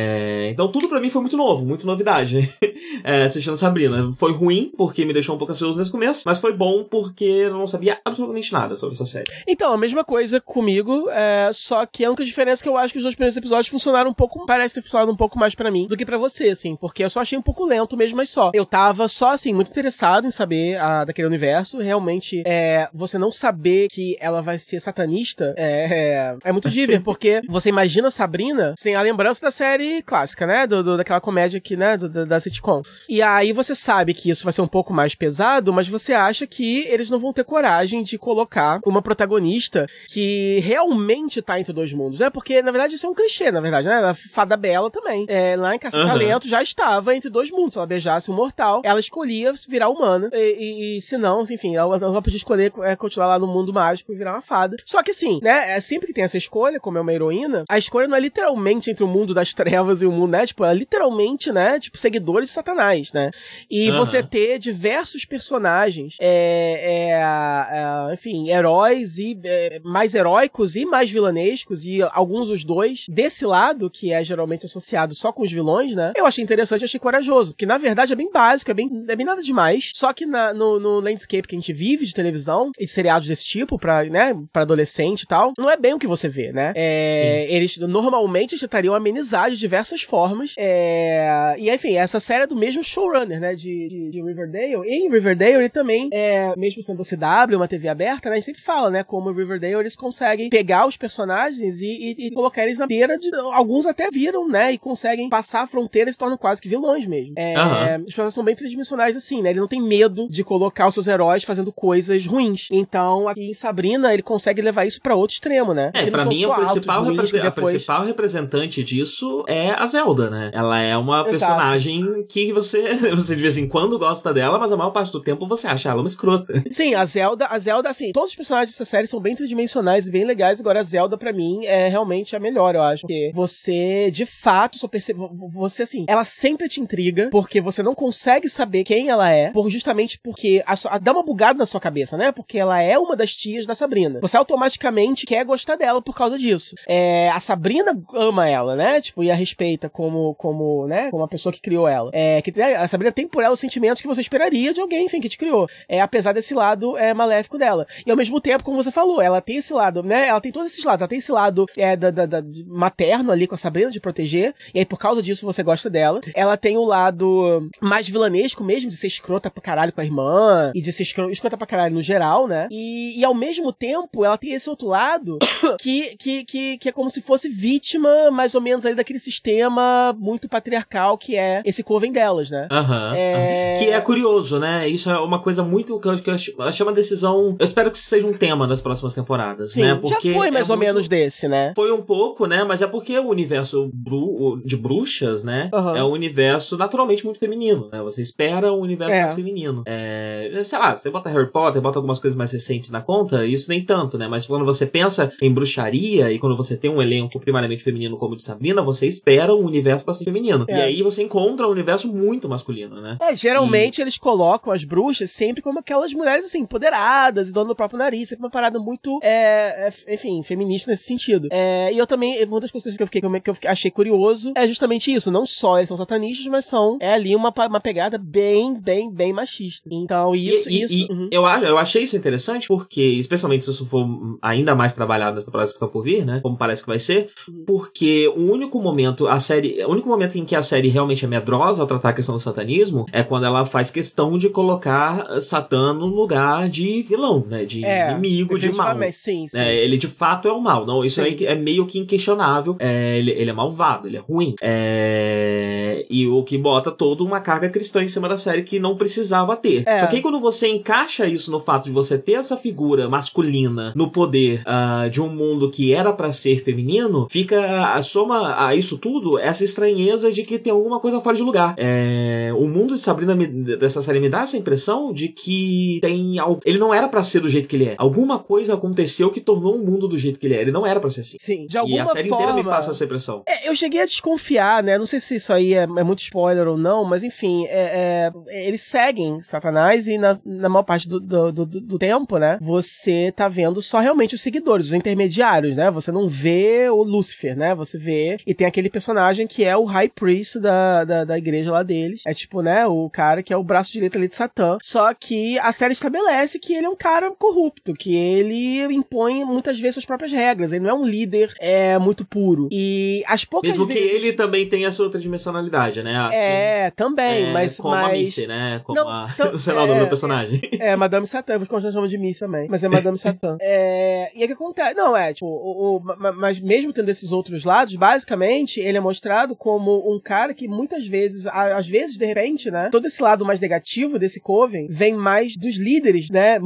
Então 0.50 0.70
tudo 0.70 0.88
pra 0.88 1.00
mim 1.00 1.10
foi 1.10 1.20
muito 1.20 1.36
novo, 1.36 1.64
muito 1.64 1.86
novidade. 1.86 2.52
é, 3.04 3.24
assistindo 3.24 3.56
Sabrina. 3.56 4.10
Foi 4.12 4.32
ruim, 4.32 4.72
porque 4.76 5.04
me 5.04 5.12
deixou 5.12 5.34
um 5.34 5.38
pouco 5.38 5.52
ansioso 5.52 5.78
nesse 5.78 5.90
começo, 5.90 6.22
mas 6.26 6.38
foi 6.38 6.52
bom 6.52 6.84
porque 6.84 7.24
eu 7.24 7.50
não 7.50 7.66
sabia 7.66 8.00
absolutamente 8.04 8.52
nada 8.52 8.76
sobre 8.76 8.94
essa 8.94 9.06
série. 9.06 9.30
Então, 9.46 9.72
a 9.72 9.78
mesma 9.78 10.04
coisa 10.04 10.40
comigo, 10.40 11.08
é, 11.10 11.50
só 11.52 11.84
que 11.86 12.04
a 12.04 12.08
única 12.08 12.24
diferença 12.24 12.62
é 12.62 12.64
que 12.64 12.68
eu 12.68 12.76
acho 12.76 12.92
que 12.92 12.98
os 12.98 13.04
dois 13.04 13.14
primeiros 13.14 13.36
episódios 13.36 13.68
funcionaram 13.68 14.10
um 14.10 14.14
pouco, 14.14 14.46
parece 14.46 14.76
ter 14.76 14.82
funcionado 14.82 15.10
um 15.10 15.16
pouco 15.16 15.38
mais 15.38 15.54
pra 15.54 15.70
mim 15.70 15.86
do 15.86 15.96
que 15.96 16.04
pra 16.04 16.18
você, 16.18 16.50
assim, 16.50 16.76
porque 16.76 17.04
eu 17.04 17.10
só 17.10 17.20
achei 17.20 17.38
um 17.38 17.42
pouco 17.42 17.64
lento 17.64 17.96
mesmo, 17.96 18.16
mas 18.16 18.30
só. 18.30 18.50
Eu 18.54 18.66
tava 18.66 19.08
só, 19.08 19.32
assim, 19.32 19.52
muito 19.52 19.70
interessado 19.70 20.26
em 20.26 20.30
saber 20.30 20.76
a, 20.78 21.04
daquele 21.04 21.28
universo, 21.28 21.78
realmente, 21.78 22.42
é, 22.46 22.88
você 22.92 23.18
não 23.18 23.32
saber 23.32 23.88
que 23.88 24.16
ela 24.20 24.40
vai 24.40 24.58
ser 24.58 24.80
satanista 24.80 25.54
é, 25.56 26.34
é, 26.44 26.48
é 26.48 26.52
muito 26.52 26.68
diver, 26.70 27.02
porque 27.02 27.42
você 27.48 27.68
imagina 27.68 28.10
Sabrina, 28.10 28.74
você 28.76 28.84
tem 28.84 28.94
a 28.94 29.02
lembrança 29.02 29.40
da 29.40 29.50
série 29.50 29.81
clássica, 30.04 30.46
né, 30.46 30.66
do, 30.66 30.82
do- 30.82 30.96
daquela 30.96 31.20
comédia 31.20 31.58
aqui, 31.58 31.76
né, 31.76 31.96
do- 31.96 32.08
da, 32.08 32.24
da 32.24 32.40
sitcom. 32.40 32.82
E 33.08 33.22
aí 33.22 33.52
você 33.52 33.74
sabe 33.74 34.14
que 34.14 34.30
isso 34.30 34.44
vai 34.44 34.52
ser 34.52 34.62
um 34.62 34.68
pouco 34.68 34.92
mais 34.92 35.14
pesado, 35.14 35.72
mas 35.72 35.88
você 35.88 36.12
acha 36.12 36.46
que 36.46 36.86
eles 36.88 37.08
não 37.10 37.18
vão 37.18 37.32
ter 37.32 37.44
coragem 37.44 38.02
de 38.02 38.18
colocar 38.18 38.32
colocar 38.42 38.80
uma 38.86 39.02
protagonista 39.02 39.86
que 40.08 40.58
realmente 40.60 41.40
tá 41.42 41.60
entre 41.60 41.72
dois 41.72 41.92
mundos, 41.92 42.18
né? 42.18 42.30
Porque, 42.30 42.60
na 42.62 42.70
verdade, 42.70 42.94
isso 42.94 43.06
é 43.06 43.10
um 43.10 43.14
clichê, 43.14 43.50
na 43.50 43.60
verdade, 43.60 43.88
né? 43.88 43.96
A 43.96 44.14
Fada 44.14 44.56
Bela 44.56 44.90
também. 44.90 45.24
É, 45.28 45.54
lá 45.56 45.74
em 45.74 45.78
Caça 45.78 45.98
uhum. 45.98 46.06
Talento 46.06 46.48
já 46.48 46.62
estava 46.62 47.14
entre 47.14 47.30
dois 47.30 47.50
mundos. 47.50 47.74
Se 47.74 47.78
ela 47.78 47.86
beijasse 47.86 48.30
um 48.30 48.34
mortal, 48.34 48.80
ela 48.84 48.98
escolhia 49.00 49.52
virar 49.68 49.88
humana. 49.88 50.30
E, 50.32 50.36
e, 50.36 50.98
e 50.98 51.02
se 51.02 51.16
não, 51.16 51.42
enfim, 51.42 51.76
ela, 51.76 51.96
ela 51.96 52.22
podia 52.22 52.36
escolher 52.36 52.72
é, 52.82 52.96
continuar 52.96 53.26
lá 53.28 53.38
no 53.38 53.46
mundo 53.46 53.72
mágico 53.72 54.12
e 54.12 54.16
virar 54.16 54.32
uma 54.32 54.42
fada. 54.42 54.76
Só 54.84 55.02
que 55.02 55.10
assim, 55.10 55.40
né? 55.42 55.72
É, 55.76 55.80
sempre 55.80 56.06
que 56.08 56.12
tem 56.14 56.24
essa 56.24 56.38
escolha, 56.38 56.80
como 56.80 56.98
é 56.98 57.00
uma 57.00 57.12
heroína, 57.12 57.64
a 57.68 57.78
escolha 57.78 58.08
não 58.08 58.16
é 58.16 58.20
literalmente 58.20 58.90
entre 58.90 59.04
o 59.04 59.08
mundo 59.08 59.32
das 59.34 59.52
trevas 59.54 59.71
e 59.74 60.06
o 60.06 60.12
mundo, 60.12 60.32
né? 60.32 60.46
Tipo, 60.46 60.64
é 60.64 60.74
literalmente, 60.74 61.52
né? 61.52 61.78
Tipo, 61.78 61.98
seguidores 61.98 62.48
de 62.48 62.54
Satanás, 62.54 63.12
né? 63.12 63.30
E 63.70 63.90
uhum. 63.90 63.98
você 63.98 64.22
ter 64.22 64.58
diversos 64.58 65.24
personagens, 65.24 66.16
é, 66.20 67.10
é, 67.10 68.10
é 68.10 68.14
enfim, 68.14 68.50
heróis 68.50 69.18
e 69.18 69.38
é, 69.44 69.80
mais 69.84 70.14
heróicos 70.14 70.76
e 70.76 70.84
mais 70.84 71.10
vilanescos, 71.10 71.84
e 71.84 72.02
alguns 72.12 72.48
os 72.48 72.64
dois, 72.64 73.06
desse 73.08 73.44
lado, 73.46 73.90
que 73.90 74.12
é 74.12 74.22
geralmente 74.22 74.66
associado 74.66 75.14
só 75.14 75.32
com 75.32 75.42
os 75.42 75.52
vilões, 75.52 75.94
né? 75.94 76.12
Eu 76.16 76.26
achei 76.26 76.42
interessante, 76.42 76.84
achei 76.84 77.00
corajoso, 77.00 77.52
porque 77.52 77.66
na 77.66 77.78
verdade 77.78 78.12
é 78.12 78.16
bem 78.16 78.30
básico, 78.30 78.70
é 78.70 78.74
bem, 78.74 79.04
é 79.08 79.16
bem 79.16 79.26
nada 79.26 79.42
demais. 79.42 79.90
Só 79.94 80.12
que 80.12 80.26
na, 80.26 80.52
no, 80.52 80.78
no 80.78 81.00
landscape 81.00 81.48
que 81.48 81.54
a 81.54 81.58
gente 81.58 81.72
vive 81.72 82.04
de 82.04 82.14
televisão 82.14 82.70
e 82.78 82.84
de 82.84 82.90
seriados 82.90 83.28
desse 83.28 83.44
tipo, 83.44 83.78
pra, 83.78 84.04
né, 84.04 84.34
pra 84.52 84.62
adolescente 84.62 85.22
e 85.22 85.26
tal, 85.26 85.52
não 85.58 85.70
é 85.70 85.76
bem 85.76 85.94
o 85.94 85.98
que 85.98 86.06
você 86.06 86.28
vê, 86.28 86.52
né? 86.52 86.72
É, 86.74 87.46
eles 87.48 87.78
normalmente 87.78 88.58
tentariam 88.58 88.94
amenizar 88.94 89.50
de 89.50 89.61
diversas 89.62 90.02
formas. 90.02 90.54
É, 90.58 91.54
e 91.58 91.70
enfim, 91.70 91.96
essa 91.96 92.20
série 92.20 92.44
é 92.44 92.46
do 92.46 92.56
mesmo 92.56 92.82
showrunner, 92.82 93.40
né? 93.40 93.54
De, 93.54 93.88
de, 93.88 94.10
de 94.10 94.22
Riverdale. 94.22 94.86
E 94.86 95.06
em 95.06 95.10
Riverdale 95.10 95.54
ele 95.54 95.68
também, 95.68 96.08
é, 96.12 96.54
mesmo 96.56 96.82
sendo 96.82 96.98
da 96.98 97.04
CW, 97.04 97.56
uma 97.56 97.68
TV 97.68 97.88
aberta, 97.88 98.28
né? 98.28 98.36
A 98.36 98.38
gente 98.38 98.46
sempre 98.46 98.62
fala, 98.62 98.90
né? 98.90 99.04
Como 99.04 99.32
Riverdale 99.32 99.74
eles 99.74 99.96
conseguem 99.96 100.50
pegar 100.50 100.86
os 100.86 100.96
personagens 100.96 101.80
e, 101.80 101.86
e, 101.86 102.26
e 102.26 102.30
colocar 102.32 102.64
eles 102.64 102.78
na 102.78 102.86
beira 102.86 103.18
de. 103.18 103.34
Alguns 103.34 103.86
até 103.86 104.10
viram, 104.10 104.48
né? 104.48 104.72
E 104.72 104.78
conseguem 104.78 105.28
passar 105.28 105.62
a 105.62 105.66
fronteira 105.66 106.10
e 106.10 106.12
se 106.12 106.18
tornam 106.18 106.36
quase 106.36 106.60
que 106.60 106.68
vilões 106.68 107.06
mesmo. 107.06 107.34
É, 107.36 107.54
uhum. 107.58 108.00
Os 108.00 108.06
personagens 108.06 108.34
são 108.34 108.44
bem 108.44 108.56
tridimensionais 108.56 109.16
assim, 109.16 109.40
né? 109.40 109.50
Ele 109.50 109.60
não 109.60 109.68
tem 109.68 109.80
medo 109.80 110.28
de 110.28 110.42
colocar 110.42 110.88
os 110.88 110.94
seus 110.94 111.06
heróis 111.06 111.44
fazendo 111.44 111.72
coisas 111.72 112.26
ruins. 112.26 112.68
Então, 112.70 113.28
aqui 113.28 113.50
em 113.50 113.54
Sabrina, 113.54 114.12
ele 114.12 114.22
consegue 114.22 114.60
levar 114.60 114.84
isso 114.84 115.00
para 115.00 115.14
outro 115.14 115.34
extremo, 115.34 115.72
né? 115.72 115.90
É, 115.94 116.10
pra 116.10 116.24
mim, 116.24 116.44
o 116.44 116.54
principal, 116.54 117.04
depois... 117.04 117.34
a 117.34 117.50
principal 117.50 118.04
representante 118.04 118.82
disso 118.82 119.44
é 119.52 119.70
a 119.70 119.86
Zelda, 119.86 120.30
né? 120.30 120.50
Ela 120.52 120.80
é 120.80 120.96
uma 120.96 121.20
Exato. 121.20 121.30
personagem 121.30 122.24
que 122.28 122.52
você, 122.52 122.94
você 123.10 123.36
de 123.36 123.42
vez 123.42 123.58
em 123.58 123.68
quando 123.68 123.98
gosta 123.98 124.32
dela, 124.32 124.58
mas 124.58 124.72
a 124.72 124.76
maior 124.76 124.90
parte 124.90 125.12
do 125.12 125.20
tempo 125.20 125.46
você 125.46 125.66
acha 125.66 125.90
ela 125.90 126.00
uma 126.00 126.08
escrota. 126.08 126.62
Sim, 126.70 126.94
a 126.94 127.04
Zelda, 127.04 127.46
a 127.46 127.58
Zelda, 127.58 127.88
assim, 127.88 128.12
todos 128.12 128.30
os 128.30 128.36
personagens 128.36 128.70
dessa 128.70 128.84
série 128.84 129.06
são 129.06 129.20
bem 129.20 129.34
tridimensionais 129.34 130.08
e 130.08 130.10
bem 130.10 130.24
legais, 130.24 130.60
agora 130.60 130.80
a 130.80 130.82
Zelda, 130.82 131.16
para 131.16 131.32
mim, 131.32 131.64
é 131.64 131.88
realmente 131.88 132.34
a 132.36 132.40
melhor, 132.40 132.74
eu 132.74 132.82
acho. 132.82 133.02
Porque 133.02 133.30
você, 133.34 134.10
de 134.10 134.26
fato, 134.26 134.78
só 134.78 134.88
percebe. 134.88 135.20
Você, 135.52 135.82
assim, 135.82 136.04
ela 136.08 136.24
sempre 136.24 136.68
te 136.68 136.80
intriga, 136.80 137.28
porque 137.30 137.60
você 137.60 137.82
não 137.82 137.94
consegue 137.94 138.48
saber 138.48 138.84
quem 138.84 139.08
ela 139.08 139.28
é, 139.30 139.50
por, 139.50 139.68
justamente 139.70 140.18
porque 140.18 140.62
a, 140.66 140.74
a, 140.94 140.98
dá 140.98 141.12
uma 141.12 141.22
bugada 141.22 141.58
na 141.58 141.66
sua 141.66 141.80
cabeça, 141.80 142.16
né? 142.16 142.32
Porque 142.32 142.58
ela 142.58 142.80
é 142.80 142.98
uma 142.98 143.16
das 143.16 143.34
tias 143.34 143.66
da 143.66 143.74
Sabrina. 143.74 144.20
Você 144.20 144.36
automaticamente 144.36 145.26
quer 145.26 145.44
gostar 145.44 145.76
dela 145.76 146.00
por 146.00 146.14
causa 146.14 146.38
disso. 146.38 146.74
É, 146.86 147.30
a 147.30 147.40
Sabrina 147.40 147.98
ama 148.14 148.48
ela, 148.48 148.76
né? 148.76 149.00
Tipo, 149.00 149.22
e 149.22 149.30
a 149.32 149.36
respeita 149.36 149.88
como, 149.88 150.34
como, 150.34 150.86
né? 150.86 151.10
Como 151.10 151.22
a 151.22 151.28
pessoa 151.28 151.52
que 151.52 151.60
criou 151.60 151.88
ela. 151.88 152.10
É, 152.12 152.40
que 152.42 152.52
a 152.60 152.86
Sabrina 152.88 153.12
tem 153.12 153.26
por 153.26 153.42
ela 153.42 153.54
os 153.54 153.60
sentimentos 153.60 154.00
que 154.00 154.08
você 154.08 154.20
esperaria 154.20 154.72
de 154.72 154.80
alguém, 154.80 155.06
enfim, 155.06 155.20
que 155.20 155.28
te 155.28 155.38
criou. 155.38 155.68
É, 155.88 156.00
apesar 156.00 156.32
desse 156.32 156.54
lado 156.54 156.96
é, 156.96 157.12
maléfico 157.14 157.58
dela. 157.58 157.86
E 158.06 158.10
ao 158.10 158.16
mesmo 158.16 158.40
tempo, 158.40 158.64
como 158.64 158.82
você 158.82 158.90
falou, 158.90 159.20
ela 159.20 159.40
tem 159.40 159.56
esse 159.56 159.72
lado, 159.72 160.02
né? 160.02 160.28
Ela 160.28 160.40
tem 160.40 160.52
todos 160.52 160.70
esses 160.70 160.84
lados. 160.84 161.02
Ela 161.02 161.08
tem 161.08 161.18
esse 161.18 161.32
lado 161.32 161.66
é, 161.76 161.96
da, 161.96 162.10
da, 162.10 162.26
da 162.26 162.42
materno 162.66 163.32
ali 163.32 163.46
com 163.46 163.54
a 163.54 163.58
Sabrina 163.58 163.90
de 163.90 164.00
proteger. 164.00 164.54
E 164.74 164.78
aí, 164.78 164.86
por 164.86 164.98
causa 164.98 165.22
disso, 165.22 165.46
você 165.46 165.62
gosta 165.62 165.88
dela. 165.88 166.20
Ela 166.34 166.56
tem 166.56 166.76
o 166.76 166.84
lado 166.84 167.68
mais 167.80 168.08
vilanesco 168.08 168.62
mesmo, 168.64 168.90
de 168.90 168.96
ser 168.96 169.06
escrota 169.06 169.50
pra 169.50 169.62
caralho 169.62 169.92
com 169.92 170.00
a 170.00 170.04
irmã. 170.04 170.72
E 170.74 170.80
de 170.80 170.92
ser 170.92 171.02
escrota 171.02 171.56
pra 171.56 171.66
caralho 171.66 171.94
no 171.94 172.02
geral, 172.02 172.46
né? 172.46 172.68
E, 172.70 173.18
e 173.18 173.24
ao 173.24 173.34
mesmo 173.34 173.72
tempo, 173.72 174.24
ela 174.24 174.38
tem 174.38 174.52
esse 174.52 174.68
outro 174.68 174.88
lado 174.88 175.38
que, 175.80 176.16
que, 176.16 176.44
que, 176.44 176.78
que 176.78 176.88
é 176.88 176.92
como 176.92 177.10
se 177.10 177.20
fosse 177.20 177.48
vítima, 177.48 178.30
mais 178.30 178.54
ou 178.54 178.60
menos, 178.60 178.84
ali 178.84 178.94
daquele 178.94 179.18
sistema 179.22 180.14
muito 180.18 180.48
patriarcal 180.48 181.16
que 181.16 181.36
é 181.36 181.62
esse 181.64 181.82
coven 181.82 182.12
delas, 182.12 182.50
né? 182.50 182.68
Uhum, 182.70 183.14
é... 183.14 183.76
Que 183.78 183.90
é 183.90 184.00
curioso, 184.00 184.58
né? 184.58 184.88
Isso 184.88 185.10
é 185.10 185.18
uma 185.18 185.40
coisa 185.40 185.62
muito 185.62 185.98
que 185.98 186.08
eu, 186.08 186.18
que 186.18 186.30
eu 186.30 186.34
achei 186.64 186.84
uma 186.84 186.92
decisão. 186.92 187.56
Eu 187.58 187.64
espero 187.64 187.90
que 187.90 187.96
isso 187.96 188.08
seja 188.08 188.26
um 188.26 188.32
tema 188.32 188.66
das 188.66 188.80
próximas 188.80 189.14
temporadas, 189.14 189.72
Sim, 189.72 189.82
né? 189.82 189.94
Porque 189.94 190.30
já 190.30 190.38
foi 190.38 190.50
mais 190.50 190.68
é 190.68 190.72
ou 190.72 190.76
muito... 190.76 190.88
menos 190.88 191.08
desse, 191.08 191.48
né? 191.48 191.72
Foi 191.74 191.92
um 191.92 192.02
pouco, 192.02 192.46
né? 192.46 192.64
Mas 192.64 192.82
é 192.82 192.86
porque 192.86 193.18
o 193.18 193.28
universo 193.28 193.90
bru... 193.92 194.60
de 194.64 194.76
bruxas, 194.76 195.44
né? 195.44 195.70
Uhum. 195.72 195.96
É 195.96 196.04
um 196.04 196.10
universo 196.10 196.76
naturalmente 196.76 197.24
muito 197.24 197.38
feminino, 197.38 197.88
né? 197.92 198.00
Você 198.02 198.20
espera 198.20 198.72
um 198.72 198.80
universo 198.80 199.14
é. 199.14 199.20
mais 199.20 199.34
feminino. 199.34 199.82
É... 199.86 200.60
Sei 200.64 200.78
lá, 200.78 200.94
você 200.94 201.10
bota 201.10 201.30
Harry 201.30 201.50
Potter, 201.50 201.80
bota 201.80 201.98
algumas 201.98 202.18
coisas 202.18 202.36
mais 202.36 202.52
recentes 202.52 202.90
na 202.90 203.00
conta, 203.00 203.46
isso 203.46 203.68
nem 203.68 203.84
tanto, 203.84 204.18
né? 204.18 204.28
Mas 204.28 204.46
quando 204.46 204.64
você 204.64 204.86
pensa 204.86 205.32
em 205.40 205.52
bruxaria 205.52 206.32
e 206.32 206.38
quando 206.38 206.56
você 206.56 206.76
tem 206.76 206.90
um 206.90 207.00
elenco 207.00 207.38
primariamente 207.40 207.82
feminino 207.82 208.16
como 208.16 208.34
o 208.34 208.36
de 208.36 208.42
Sabrina, 208.42 208.82
você 208.82 209.06
espera 209.12 209.54
um 209.54 209.64
universo 209.64 210.04
bastante 210.04 210.26
feminino. 210.26 210.64
É. 210.68 210.78
E 210.78 210.80
aí 210.82 211.02
você 211.02 211.22
encontra 211.22 211.66
um 211.66 211.70
universo 211.70 212.08
muito 212.08 212.48
masculino, 212.48 213.00
né? 213.00 213.16
É, 213.20 213.36
geralmente 213.36 213.98
e... 213.98 214.02
eles 214.02 214.18
colocam 214.18 214.72
as 214.72 214.84
bruxas 214.84 215.30
sempre 215.30 215.62
como 215.62 215.78
aquelas 215.78 216.12
mulheres, 216.12 216.46
assim, 216.46 216.60
empoderadas 216.60 217.48
e 217.48 217.52
dono 217.52 217.68
do 217.68 217.76
próprio 217.76 217.98
nariz, 217.98 218.28
sempre 218.28 218.44
uma 218.44 218.50
parada 218.50 218.78
muito, 218.78 219.18
é, 219.22 219.92
é, 220.06 220.14
enfim, 220.14 220.42
feminista 220.42 220.90
nesse 220.90 221.04
sentido. 221.04 221.48
É, 221.50 221.92
e 221.92 221.98
eu 221.98 222.06
também, 222.06 222.42
uma 222.44 222.60
das 222.60 222.70
coisas 222.70 222.96
que 222.96 223.02
eu 223.02 223.06
fiquei, 223.06 223.20
que 223.20 223.50
eu 223.50 223.56
achei 223.66 223.90
curioso 223.90 224.52
é 224.56 224.66
justamente 224.66 225.12
isso, 225.12 225.30
não 225.30 225.46
só 225.46 225.78
eles 225.78 225.88
são 225.88 225.96
satanistas, 225.96 226.46
mas 226.46 226.64
são, 226.64 226.98
é 227.00 227.14
ali 227.14 227.36
uma, 227.36 227.52
uma 227.68 227.80
pegada 227.80 228.18
bem, 228.18 228.74
bem, 228.74 229.10
bem 229.10 229.32
machista. 229.32 229.88
Então, 229.90 230.34
isso, 230.34 230.68
e, 230.68 230.82
isso... 230.82 230.94
E, 230.94 231.12
uhum. 231.12 231.28
eu, 231.30 231.42
eu 231.42 231.78
achei 231.78 232.02
isso 232.02 232.16
interessante 232.16 232.66
porque, 232.68 233.02
especialmente 233.02 233.64
se 233.64 233.70
isso 233.70 233.86
for 233.86 234.06
ainda 234.40 234.74
mais 234.74 234.92
trabalhado 234.92 235.36
nessa 235.36 235.46
temporadas 235.46 235.70
que 235.70 235.76
estão 235.76 235.88
por 235.88 236.02
vir, 236.02 236.24
né, 236.24 236.40
como 236.42 236.56
parece 236.56 236.82
que 236.82 236.88
vai 236.88 236.98
ser, 236.98 237.30
uhum. 237.46 237.64
porque 237.66 238.28
o 238.28 238.50
único 238.50 238.80
momento, 238.80 239.01
a 239.06 239.40
série, 239.40 239.84
o 239.84 239.90
único 239.90 240.08
momento 240.08 240.36
em 240.36 240.44
que 240.44 240.54
a 240.54 240.62
série 240.62 240.88
realmente 240.88 241.24
é 241.24 241.28
medrosa 241.28 241.82
ao 241.82 241.86
tratar 241.86 242.10
a 242.10 242.12
questão 242.12 242.34
do 242.34 242.40
satanismo 242.40 243.06
é 243.12 243.22
quando 243.22 243.46
ela 243.46 243.64
faz 243.64 243.90
questão 243.90 244.38
de 244.38 244.48
colocar 244.48 245.40
Satã 245.40 245.92
no 245.92 246.06
lugar 246.06 246.68
de 246.68 247.02
vilão, 247.02 247.44
né? 247.48 247.64
De 247.64 247.84
é, 247.84 248.10
inimigo, 248.10 248.58
de 248.58 248.72
mal. 248.72 248.96
Sim, 249.12 249.46
sim, 249.48 249.58
é, 249.58 249.76
Ele 249.76 249.96
de 249.96 250.08
fato 250.08 250.48
é 250.48 250.52
o 250.52 250.60
mal. 250.60 250.86
Não, 250.86 251.00
isso 251.00 251.20
aí 251.20 251.36
é 251.44 251.54
meio 251.54 251.86
que 251.86 251.98
inquestionável. 251.98 252.76
É, 252.78 253.18
ele, 253.18 253.30
ele, 253.30 253.50
é 253.50 253.52
malvado, 253.52 254.06
ele 254.06 254.16
é 254.16 254.20
ruim. 254.20 254.54
É, 254.60 256.04
e 256.08 256.26
o 256.26 256.42
que 256.42 256.56
bota 256.58 256.90
toda 256.90 257.22
uma 257.22 257.40
carga 257.40 257.68
cristã 257.68 258.02
em 258.02 258.08
cima 258.08 258.28
da 258.28 258.36
série 258.36 258.62
que 258.62 258.78
não 258.78 258.96
precisava 258.96 259.56
ter. 259.56 259.82
É. 259.86 259.98
Só 259.98 260.06
que 260.06 260.16
aí 260.16 260.22
quando 260.22 260.40
você 260.40 260.68
encaixa 260.68 261.26
isso 261.26 261.50
no 261.50 261.60
fato 261.60 261.84
de 261.84 261.92
você 261.92 262.18
ter 262.18 262.34
essa 262.34 262.56
figura 262.56 263.08
masculina 263.08 263.92
no 263.94 264.10
poder 264.10 264.62
uh, 264.62 265.08
de 265.10 265.20
um 265.20 265.28
mundo 265.28 265.70
que 265.70 265.92
era 265.92 266.12
para 266.12 266.32
ser 266.32 266.62
feminino, 266.62 267.26
fica 267.30 267.94
a 267.94 268.02
soma 268.02 268.66
a 268.66 268.74
isso 268.74 268.91
tudo 268.98 269.38
essa 269.38 269.64
estranheza 269.64 270.30
de 270.30 270.42
que 270.42 270.58
tem 270.58 270.72
alguma 270.72 271.00
coisa 271.00 271.20
fora 271.20 271.36
de 271.36 271.42
lugar. 271.42 271.74
É, 271.76 272.50
o 272.56 272.66
mundo 272.66 272.94
de 272.94 273.00
Sabrina 273.00 273.34
me, 273.34 273.46
dessa 273.76 274.02
série 274.02 274.20
me 274.20 274.28
dá 274.28 274.42
essa 274.42 274.56
impressão 274.56 275.12
de 275.12 275.28
que 275.28 275.98
tem 276.00 276.38
algo. 276.38 276.60
Ele 276.64 276.78
não 276.78 276.92
era 276.92 277.08
para 277.08 277.22
ser 277.22 277.40
do 277.40 277.48
jeito 277.48 277.68
que 277.68 277.76
ele 277.76 277.86
é. 277.86 277.94
Alguma 277.98 278.38
coisa 278.38 278.74
aconteceu 278.74 279.30
que 279.30 279.40
tornou 279.40 279.76
o 279.76 279.84
mundo 279.84 280.08
do 280.08 280.16
jeito 280.16 280.38
que 280.38 280.46
ele 280.46 280.54
é. 280.54 280.60
Ele 280.60 280.72
não 280.72 280.86
era 280.86 281.00
para 281.00 281.10
ser 281.10 281.22
assim. 281.22 281.36
Sim, 281.40 281.66
de 281.66 281.78
alguma 281.78 282.04
forma. 282.04 282.10
E 282.10 282.12
a 282.12 282.14
série 282.14 282.28
forma, 282.28 282.44
inteira 282.44 282.62
me 282.62 282.68
passa 282.68 282.90
essa 282.90 283.04
impressão. 283.04 283.42
É, 283.46 283.68
eu 283.68 283.74
cheguei 283.74 284.00
a 284.00 284.06
desconfiar, 284.06 284.82
né? 284.82 284.98
Não 284.98 285.06
sei 285.06 285.20
se 285.20 285.36
isso 285.36 285.52
aí 285.52 285.74
é, 285.74 285.82
é 285.82 286.04
muito 286.04 286.20
spoiler 286.20 286.68
ou 286.68 286.76
não, 286.76 287.04
mas 287.04 287.24
enfim, 287.24 287.66
é, 287.66 288.32
é, 288.48 288.66
eles 288.66 288.82
seguem 288.82 289.40
Satanás 289.40 290.08
e 290.08 290.18
na, 290.18 290.38
na 290.44 290.68
maior 290.68 290.82
parte 290.82 291.08
do, 291.08 291.20
do, 291.20 291.52
do, 291.52 291.66
do, 291.66 291.98
tempo, 291.98 292.38
né? 292.38 292.58
Você 292.60 293.32
tá 293.34 293.48
vendo 293.48 293.80
só 293.80 294.00
realmente 294.00 294.34
os 294.34 294.42
seguidores, 294.42 294.86
os 294.86 294.92
intermediários, 294.92 295.76
né? 295.76 295.90
Você 295.90 296.10
não 296.10 296.28
vê 296.28 296.88
o 296.90 297.02
Lúcifer, 297.02 297.56
né? 297.56 297.74
Você 297.74 297.98
vê. 297.98 298.36
E 298.46 298.54
tem 298.54 298.66
aquele 298.66 298.81
personagem 298.90 299.46
que 299.46 299.64
é 299.64 299.76
o 299.76 299.84
High 299.84 300.08
Priest 300.08 300.58
da, 300.58 301.04
da, 301.04 301.24
da 301.24 301.38
igreja 301.38 301.70
lá 301.70 301.82
deles. 301.82 302.22
É 302.26 302.34
tipo, 302.34 302.62
né? 302.62 302.86
O 302.86 303.08
cara 303.10 303.42
que 303.42 303.52
é 303.52 303.56
o 303.56 303.62
braço 303.62 303.92
direito 303.92 304.16
ali 304.16 304.28
de 304.28 304.34
Satã. 304.34 304.78
Só 304.82 305.12
que 305.14 305.58
a 305.58 305.72
série 305.72 305.92
estabelece 305.92 306.58
que 306.58 306.74
ele 306.74 306.86
é 306.86 306.88
um 306.88 306.96
cara 306.96 307.30
corrupto, 307.32 307.94
que 307.94 308.14
ele 308.14 308.82
impõe 308.94 309.44
muitas 309.44 309.78
vezes 309.78 309.94
suas 309.96 310.06
próprias 310.06 310.32
regras. 310.32 310.72
Ele 310.72 310.84
não 310.84 310.90
é 310.90 310.94
um 310.94 311.04
líder 311.04 311.52
é, 311.60 311.98
muito 311.98 312.24
puro. 312.24 312.68
E 312.70 313.22
as 313.26 313.44
poucas 313.44 313.70
Mesmo 313.70 313.86
vezes... 313.86 314.02
que 314.02 314.08
ele 314.08 314.32
também 314.32 314.68
tenha 314.68 314.88
essa 314.88 315.02
outra 315.02 315.20
dimensionalidade, 315.20 316.02
né? 316.02 316.16
Assim, 316.16 316.36
é, 316.36 316.90
também, 316.94 317.46
é, 317.46 317.52
mas... 317.52 317.76
Como 317.76 317.94
mas... 317.94 318.06
a 318.06 318.12
Missy, 318.12 318.46
né? 318.46 318.80
Como 318.84 318.98
não, 318.98 319.08
a... 319.08 319.28
Sei 319.58 319.72
lá 319.72 319.84
o 319.84 319.86
nome 319.86 320.00
do 320.00 320.08
personagem. 320.08 320.60
É, 320.78 320.92
é, 320.92 320.96
Madame 320.96 321.26
Satã. 321.26 321.58
Vou 321.58 321.66
continuar 321.66 321.92
chamando 321.92 322.10
de 322.10 322.18
Missy 322.18 322.40
também. 322.40 322.68
Mas 322.68 322.84
é 322.84 322.88
Madame 322.88 323.16
Satã. 323.18 323.56
é... 323.60 324.30
E 324.34 324.44
o 324.44 324.46
que 324.46 324.52
acontece? 324.52 324.94
Não, 324.94 325.16
é, 325.16 325.32
tipo, 325.32 325.46
o, 325.46 325.96
o, 325.96 326.00
mas 326.36 326.60
mesmo 326.60 326.92
tendo 326.92 327.08
esses 327.08 327.32
outros 327.32 327.64
lados, 327.64 327.96
basicamente, 327.96 328.71
ele 328.80 328.98
é 328.98 329.00
mostrado 329.00 329.54
como 329.54 330.12
um 330.12 330.20
cara 330.20 330.54
que 330.54 330.68
muitas 330.68 331.06
vezes, 331.06 331.46
às 331.46 331.86
vezes, 331.86 332.16
de 332.16 332.26
repente, 332.26 332.70
né? 332.70 332.88
Todo 332.90 333.06
esse 333.06 333.22
lado 333.22 333.44
mais 333.44 333.60
negativo 333.60 334.18
desse 334.18 334.40
Coven 334.40 334.86
vem 334.88 335.14
mais 335.14 335.56
dos 335.56 335.76
líderes, 335.76 336.30
né? 336.30 336.58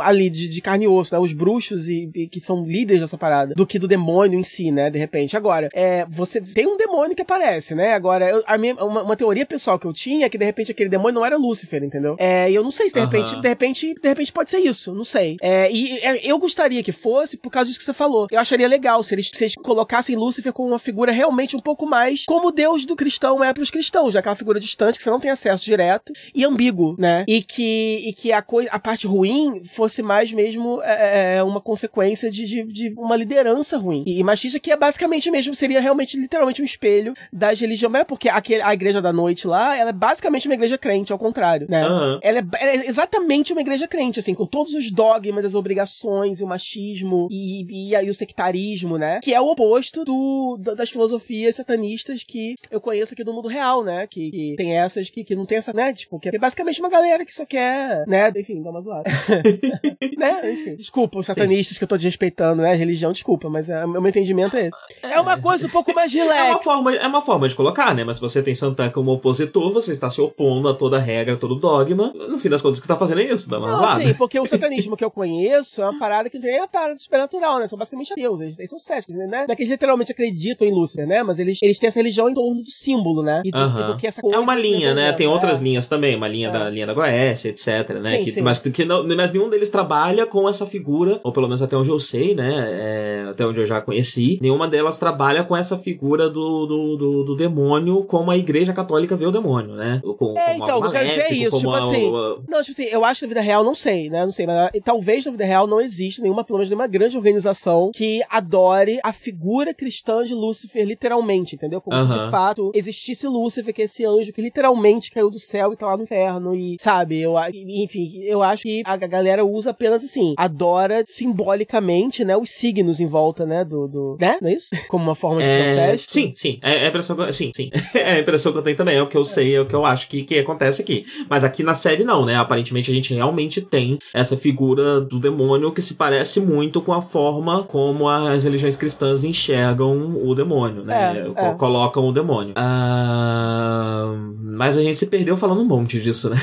ali 0.00 0.30
de, 0.30 0.48
de 0.48 0.60
carne 0.60 0.84
e 0.84 0.88
osso, 0.88 1.14
né? 1.14 1.20
Os 1.20 1.32
bruxos 1.32 1.88
e, 1.88 2.10
e, 2.14 2.26
que 2.26 2.40
são 2.40 2.64
líderes 2.64 3.00
dessa 3.00 3.18
parada, 3.18 3.54
do 3.54 3.66
que 3.66 3.78
do 3.78 3.88
demônio 3.88 4.38
em 4.38 4.42
si, 4.42 4.70
né? 4.70 4.90
De 4.90 4.98
repente. 4.98 5.36
Agora, 5.36 5.68
é, 5.72 6.06
você 6.08 6.40
tem 6.40 6.66
um 6.66 6.76
demônio 6.76 7.14
que 7.14 7.22
aparece, 7.22 7.74
né? 7.74 7.94
Agora, 7.94 8.28
eu, 8.28 8.42
a 8.46 8.58
minha, 8.58 8.74
uma, 8.76 9.02
uma, 9.02 9.16
teoria 9.16 9.46
pessoal 9.46 9.78
que 9.78 9.86
eu 9.86 9.92
tinha 9.92 10.26
é 10.26 10.28
que 10.28 10.38
de 10.38 10.44
repente 10.44 10.70
aquele 10.70 10.88
demônio 10.88 11.14
não 11.14 11.26
era 11.26 11.36
Lúcifer, 11.36 11.82
entendeu? 11.82 12.16
É, 12.18 12.50
e 12.50 12.54
eu 12.54 12.62
não 12.62 12.70
sei 12.70 12.88
se 12.88 12.94
de 12.94 13.00
repente, 13.00 13.40
de 13.40 13.48
repente, 13.48 13.94
de 13.94 14.08
repente 14.08 14.32
pode 14.32 14.50
ser 14.50 14.58
isso, 14.58 14.94
não 14.94 15.04
sei. 15.04 15.36
É, 15.40 15.70
e 15.70 15.98
é, 15.98 16.30
eu 16.30 16.38
gostaria 16.38 16.82
que 16.82 16.92
fosse 16.92 17.36
por 17.36 17.50
causa 17.50 17.68
disso 17.68 17.78
que 17.78 17.84
você 17.84 17.92
falou. 17.92 18.26
Eu 18.30 18.40
acharia 18.40 18.68
legal 18.68 19.02
se 19.02 19.14
eles, 19.14 19.30
se 19.32 19.44
eles 19.44 19.54
colocassem 19.54 20.16
Lúcifer 20.16 20.52
como 20.52 20.68
uma 20.68 20.78
figura 20.78 21.12
realmente 21.12 21.49
um 21.56 21.60
pouco 21.60 21.86
mais 21.86 22.24
como 22.24 22.48
o 22.48 22.52
Deus 22.52 22.84
do 22.84 22.96
cristão 22.96 23.42
é 23.42 23.52
pros 23.52 23.70
cristãos, 23.70 24.14
né? 24.14 24.20
aquela 24.20 24.34
figura 24.34 24.60
distante 24.60 24.98
que 24.98 25.02
você 25.02 25.10
não 25.10 25.20
tem 25.20 25.30
acesso 25.30 25.64
direto 25.64 26.12
e 26.34 26.44
ambíguo, 26.44 26.94
né? 26.98 27.24
E 27.26 27.42
que, 27.42 28.02
e 28.06 28.12
que 28.12 28.32
a, 28.32 28.44
a 28.70 28.78
parte 28.78 29.06
ruim 29.06 29.62
fosse 29.64 30.02
mais 30.02 30.32
mesmo 30.32 30.80
é, 30.82 31.36
é, 31.36 31.42
uma 31.42 31.60
consequência 31.60 32.30
de, 32.30 32.46
de, 32.46 32.64
de, 32.64 32.94
uma 32.96 33.16
liderança 33.16 33.76
ruim. 33.78 34.02
E, 34.06 34.20
e 34.20 34.24
machista 34.24 34.60
que 34.60 34.70
é 34.70 34.76
basicamente 34.76 35.30
mesmo, 35.30 35.54
seria 35.54 35.80
realmente 35.80 36.18
literalmente 36.18 36.62
um 36.62 36.64
espelho 36.64 37.14
das 37.32 37.60
religiões, 37.60 37.94
é 37.94 38.04
porque 38.04 38.28
aquele, 38.28 38.62
a 38.62 38.72
igreja 38.72 39.00
da 39.00 39.12
noite 39.12 39.46
lá, 39.46 39.76
ela 39.76 39.90
é 39.90 39.92
basicamente 39.92 40.46
uma 40.46 40.54
igreja 40.54 40.78
crente, 40.78 41.12
ao 41.12 41.18
contrário, 41.18 41.66
né? 41.68 41.86
Uhum. 41.86 42.18
Ela, 42.22 42.38
é, 42.38 42.44
ela, 42.60 42.70
é, 42.70 42.86
exatamente 42.86 43.52
uma 43.52 43.60
igreja 43.60 43.88
crente, 43.88 44.20
assim, 44.20 44.34
com 44.34 44.46
todos 44.46 44.74
os 44.74 44.90
dogmas, 44.90 45.44
as 45.44 45.54
obrigações 45.54 46.40
e 46.40 46.44
o 46.44 46.46
machismo 46.46 47.28
e, 47.30 47.90
e, 47.90 47.94
e 47.94 48.10
o 48.10 48.14
sectarismo, 48.14 48.98
né? 48.98 49.20
Que 49.22 49.34
é 49.34 49.40
o 49.40 49.46
oposto 49.46 50.04
do, 50.04 50.58
das 50.76 50.90
filosofias 50.90 51.29
satanistas 51.52 52.24
que 52.24 52.56
eu 52.70 52.80
conheço 52.80 53.14
aqui 53.14 53.24
do 53.24 53.32
mundo 53.32 53.48
real, 53.48 53.82
né? 53.84 54.06
Que, 54.06 54.30
que 54.30 54.54
tem 54.56 54.76
essas 54.76 55.10
que, 55.10 55.24
que 55.24 55.34
não 55.34 55.46
tem 55.46 55.58
essa, 55.58 55.72
né? 55.72 55.92
Tipo, 55.92 56.18
que 56.18 56.28
é 56.28 56.38
basicamente 56.38 56.80
uma 56.80 56.88
galera 56.88 57.24
que 57.24 57.32
só 57.32 57.44
quer, 57.44 58.06
né? 58.06 58.32
Enfim, 58.36 58.62
dá 58.62 58.70
uma 58.70 58.80
zoada. 58.80 59.10
né? 60.16 60.52
Enfim. 60.52 60.74
Desculpa 60.76 61.18
os 61.18 61.26
satanistas 61.26 61.76
Sim. 61.76 61.78
que 61.78 61.84
eu 61.84 61.88
tô 61.88 61.96
desrespeitando, 61.96 62.62
né? 62.62 62.74
Religião, 62.74 63.12
desculpa, 63.12 63.48
mas 63.48 63.68
é, 63.68 63.84
o 63.84 63.88
meu 63.88 64.08
entendimento 64.08 64.56
é 64.56 64.68
esse. 64.68 64.76
É 65.02 65.20
uma 65.20 65.38
coisa 65.40 65.66
um 65.66 65.70
pouco 65.70 65.94
mais 65.94 66.12
relax. 66.12 66.40
É 66.50 66.52
uma 66.52 66.62
forma, 66.62 66.94
é 66.94 67.06
uma 67.06 67.22
forma 67.22 67.48
de 67.48 67.54
colocar, 67.54 67.94
né? 67.94 68.02
Mas 68.02 68.16
se 68.16 68.20
você 68.20 68.42
tem 68.42 68.54
Santana 68.54 68.90
como 68.90 69.12
opositor, 69.12 69.72
você 69.72 69.92
está 69.92 70.08
se 70.10 70.20
opondo 70.20 70.68
a 70.68 70.74
toda 70.74 70.98
regra, 70.98 71.36
todo 71.36 71.54
dogma. 71.54 72.12
No 72.14 72.38
fim 72.38 72.48
das 72.48 72.62
contas, 72.62 72.78
o 72.78 72.80
que 72.80 72.86
você 72.86 72.92
tá 72.92 72.98
fazendo 72.98 73.20
é 73.20 73.32
isso, 73.32 73.48
dá 73.48 73.58
uma 73.58 73.68
Não, 73.68 73.76
zoada. 73.76 74.04
sim, 74.04 74.14
porque 74.14 74.40
o 74.40 74.46
satanismo 74.46 74.96
que 74.96 75.04
eu 75.04 75.10
conheço 75.10 75.82
é 75.82 75.84
uma 75.84 75.98
parada 75.98 76.28
que 76.28 76.38
não 76.38 76.42
tem 76.42 76.58
a 76.58 76.66
parada 76.66 76.98
supernatural, 76.98 77.58
né? 77.58 77.66
São 77.66 77.78
basicamente 77.78 78.14
deuses. 78.14 78.58
Eles 78.58 78.70
são 78.70 78.78
céticos, 78.78 79.14
né? 79.14 79.26
Não 79.26 79.52
é 79.52 79.56
que 79.56 79.62
eles 79.62 79.70
literalmente 79.70 80.12
acreditam 80.12 80.66
em 80.66 80.72
Lúcifer, 80.72 81.06
né? 81.06 81.19
Mas 81.22 81.38
eles, 81.38 81.58
eles 81.62 81.78
têm 81.78 81.88
essa 81.88 81.98
religião 81.98 82.28
em 82.28 82.34
torno 82.34 82.62
do 82.62 82.70
símbolo, 82.70 83.22
né? 83.22 83.42
E 83.44 83.50
do, 83.50 83.58
uh 83.58 83.80
do 83.86 83.96
que 83.96 84.06
essa 84.06 84.20
coisa 84.20 84.36
é 84.36 84.40
uma 84.40 84.54
linha, 84.54 84.94
né? 84.94 85.12
Tem 85.12 85.26
outras 85.26 85.60
é. 85.60 85.64
linhas 85.64 85.88
também, 85.88 86.16
uma 86.16 86.28
linha 86.28 86.48
é. 86.48 86.52
da 86.52 86.70
linha 86.70 86.86
da 86.86 86.94
Goécia, 86.94 87.48
etc, 87.48 88.00
né? 88.02 88.18
Sim, 88.18 88.24
que, 88.24 88.30
sim. 88.32 88.42
Mas, 88.42 88.58
que 88.58 88.84
não, 88.84 89.06
mas 89.06 89.32
nenhum 89.32 89.48
deles 89.48 89.70
trabalha 89.70 90.26
com 90.26 90.48
essa 90.48 90.66
figura, 90.66 91.20
ou 91.22 91.32
pelo 91.32 91.46
menos 91.46 91.62
até 91.62 91.76
onde 91.76 91.90
eu 91.90 91.98
sei, 91.98 92.34
né? 92.34 92.68
É, 92.70 93.26
até 93.30 93.46
onde 93.46 93.60
eu 93.60 93.66
já 93.66 93.80
conheci, 93.80 94.38
nenhuma 94.40 94.68
delas 94.68 94.98
trabalha 94.98 95.44
com 95.44 95.56
essa 95.56 95.78
figura 95.78 96.28
do, 96.28 96.66
do, 96.66 96.96
do, 96.96 97.24
do 97.24 97.36
demônio 97.36 98.04
como 98.04 98.30
a 98.30 98.36
igreja 98.36 98.72
católica 98.72 99.16
vê 99.16 99.26
o 99.26 99.30
demônio, 99.30 99.74
né? 99.74 100.00
Com, 100.18 100.36
é, 100.36 100.56
então, 100.56 100.82
eu 100.84 100.90
quero 100.90 101.08
dizer 101.08 101.20
é 101.22 101.34
isso, 101.34 101.58
tipo 101.58 101.72
assim. 101.72 102.10
Não, 102.48 102.62
tipo 102.62 102.70
assim, 102.70 102.84
eu 102.84 103.04
acho 103.04 103.20
que 103.20 103.26
na 103.26 103.28
vida 103.28 103.40
real, 103.40 103.64
não 103.64 103.74
sei, 103.74 104.10
né? 104.10 104.24
Não 104.24 104.32
sei, 104.32 104.46
mas 104.46 104.70
talvez 104.84 105.24
na 105.24 105.32
vida 105.32 105.44
real 105.44 105.66
não 105.66 105.80
existe 105.80 106.20
nenhuma, 106.20 106.44
pelo 106.44 106.58
menos 106.58 106.70
nenhuma 106.70 106.86
grande 106.86 107.16
organização 107.16 107.90
que 107.94 108.20
adore 108.28 108.98
a 109.02 109.12
figura 109.12 109.74
cristã 109.74 110.24
de 110.24 110.34
Lúcifer, 110.34 110.84
literalmente, 110.84 111.09
entendeu? 111.54 111.80
Como 111.80 111.96
uh 111.96 112.02
-huh. 112.02 112.12
se 112.12 112.24
de 112.24 112.30
fato 112.30 112.70
existisse 112.74 113.26
Lúcifer, 113.26 113.74
que 113.74 113.82
é 113.82 113.84
esse 113.84 114.04
anjo 114.04 114.32
que 114.32 114.42
literalmente 114.42 115.10
caiu 115.10 115.30
do 115.30 115.38
céu 115.38 115.72
e 115.72 115.76
tá 115.76 115.86
lá 115.86 115.96
no 115.96 116.02
inferno. 116.02 116.54
E, 116.54 116.76
sabe, 116.78 117.20
eu, 117.20 117.34
enfim, 117.52 118.20
eu 118.22 118.42
acho 118.42 118.62
que 118.64 118.82
a 118.84 118.96
galera 118.96 119.44
usa 119.44 119.70
apenas 119.70 120.04
assim, 120.04 120.34
adora 120.36 121.04
simbolicamente, 121.06 122.24
né, 122.24 122.36
os 122.36 122.50
signos 122.50 123.00
em 123.00 123.06
volta, 123.06 123.46
né, 123.46 123.64
do. 123.64 123.88
do 123.88 124.16
né? 124.20 124.38
Não 124.40 124.48
é 124.48 124.54
isso? 124.54 124.68
Como 124.88 125.04
uma 125.04 125.14
forma 125.14 125.40
de 125.40 125.48
é... 125.48 125.74
protesto. 125.74 126.12
Sim, 126.12 126.32
sim. 126.36 126.58
É, 126.62 126.76
é 126.76 126.84
a 126.86 126.88
impressão 126.88 127.16
que 127.16 127.22
eu, 127.22 127.32
sim, 127.32 127.50
sim. 127.54 127.70
é 127.94 128.12
a 128.12 128.20
impressão 128.20 128.52
que 128.52 128.58
eu 128.58 128.62
tenho 128.62 128.76
também, 128.76 128.96
é 128.96 129.02
o 129.02 129.06
que 129.06 129.16
eu 129.16 129.24
sei, 129.24 129.54
é 129.54 129.60
o 129.60 129.66
que 129.66 129.74
eu 129.74 129.84
acho 129.84 130.08
que, 130.08 130.22
que 130.22 130.38
acontece 130.38 130.82
aqui. 130.82 131.04
Mas 131.28 131.44
aqui 131.44 131.62
na 131.62 131.74
série 131.74 132.04
não, 132.04 132.24
né? 132.24 132.36
Aparentemente 132.36 132.90
a 132.90 132.94
gente 132.94 133.14
realmente 133.14 133.60
tem 133.60 133.98
essa 134.12 134.36
figura 134.36 135.00
do 135.00 135.18
demônio 135.18 135.72
que 135.72 135.82
se 135.82 135.94
parece 135.94 136.40
muito 136.40 136.80
com 136.80 136.92
a 136.92 137.02
forma 137.02 137.62
como 137.64 138.08
as 138.08 138.44
religiões 138.44 138.76
cristãs 138.76 139.24
enxergam 139.24 140.20
o 140.24 140.34
demônio, 140.34 140.84
né? 140.84 140.99
É, 141.00 141.32
é. 141.36 141.54
Colocam 141.54 142.06
o 142.06 142.12
demônio. 142.12 142.54
Ah, 142.56 144.12
mas 144.40 144.76
a 144.76 144.82
gente 144.82 144.98
se 144.98 145.06
perdeu 145.06 145.36
falando 145.36 145.62
um 145.62 145.66
monte 145.66 146.00
disso, 146.00 146.30
né? 146.30 146.36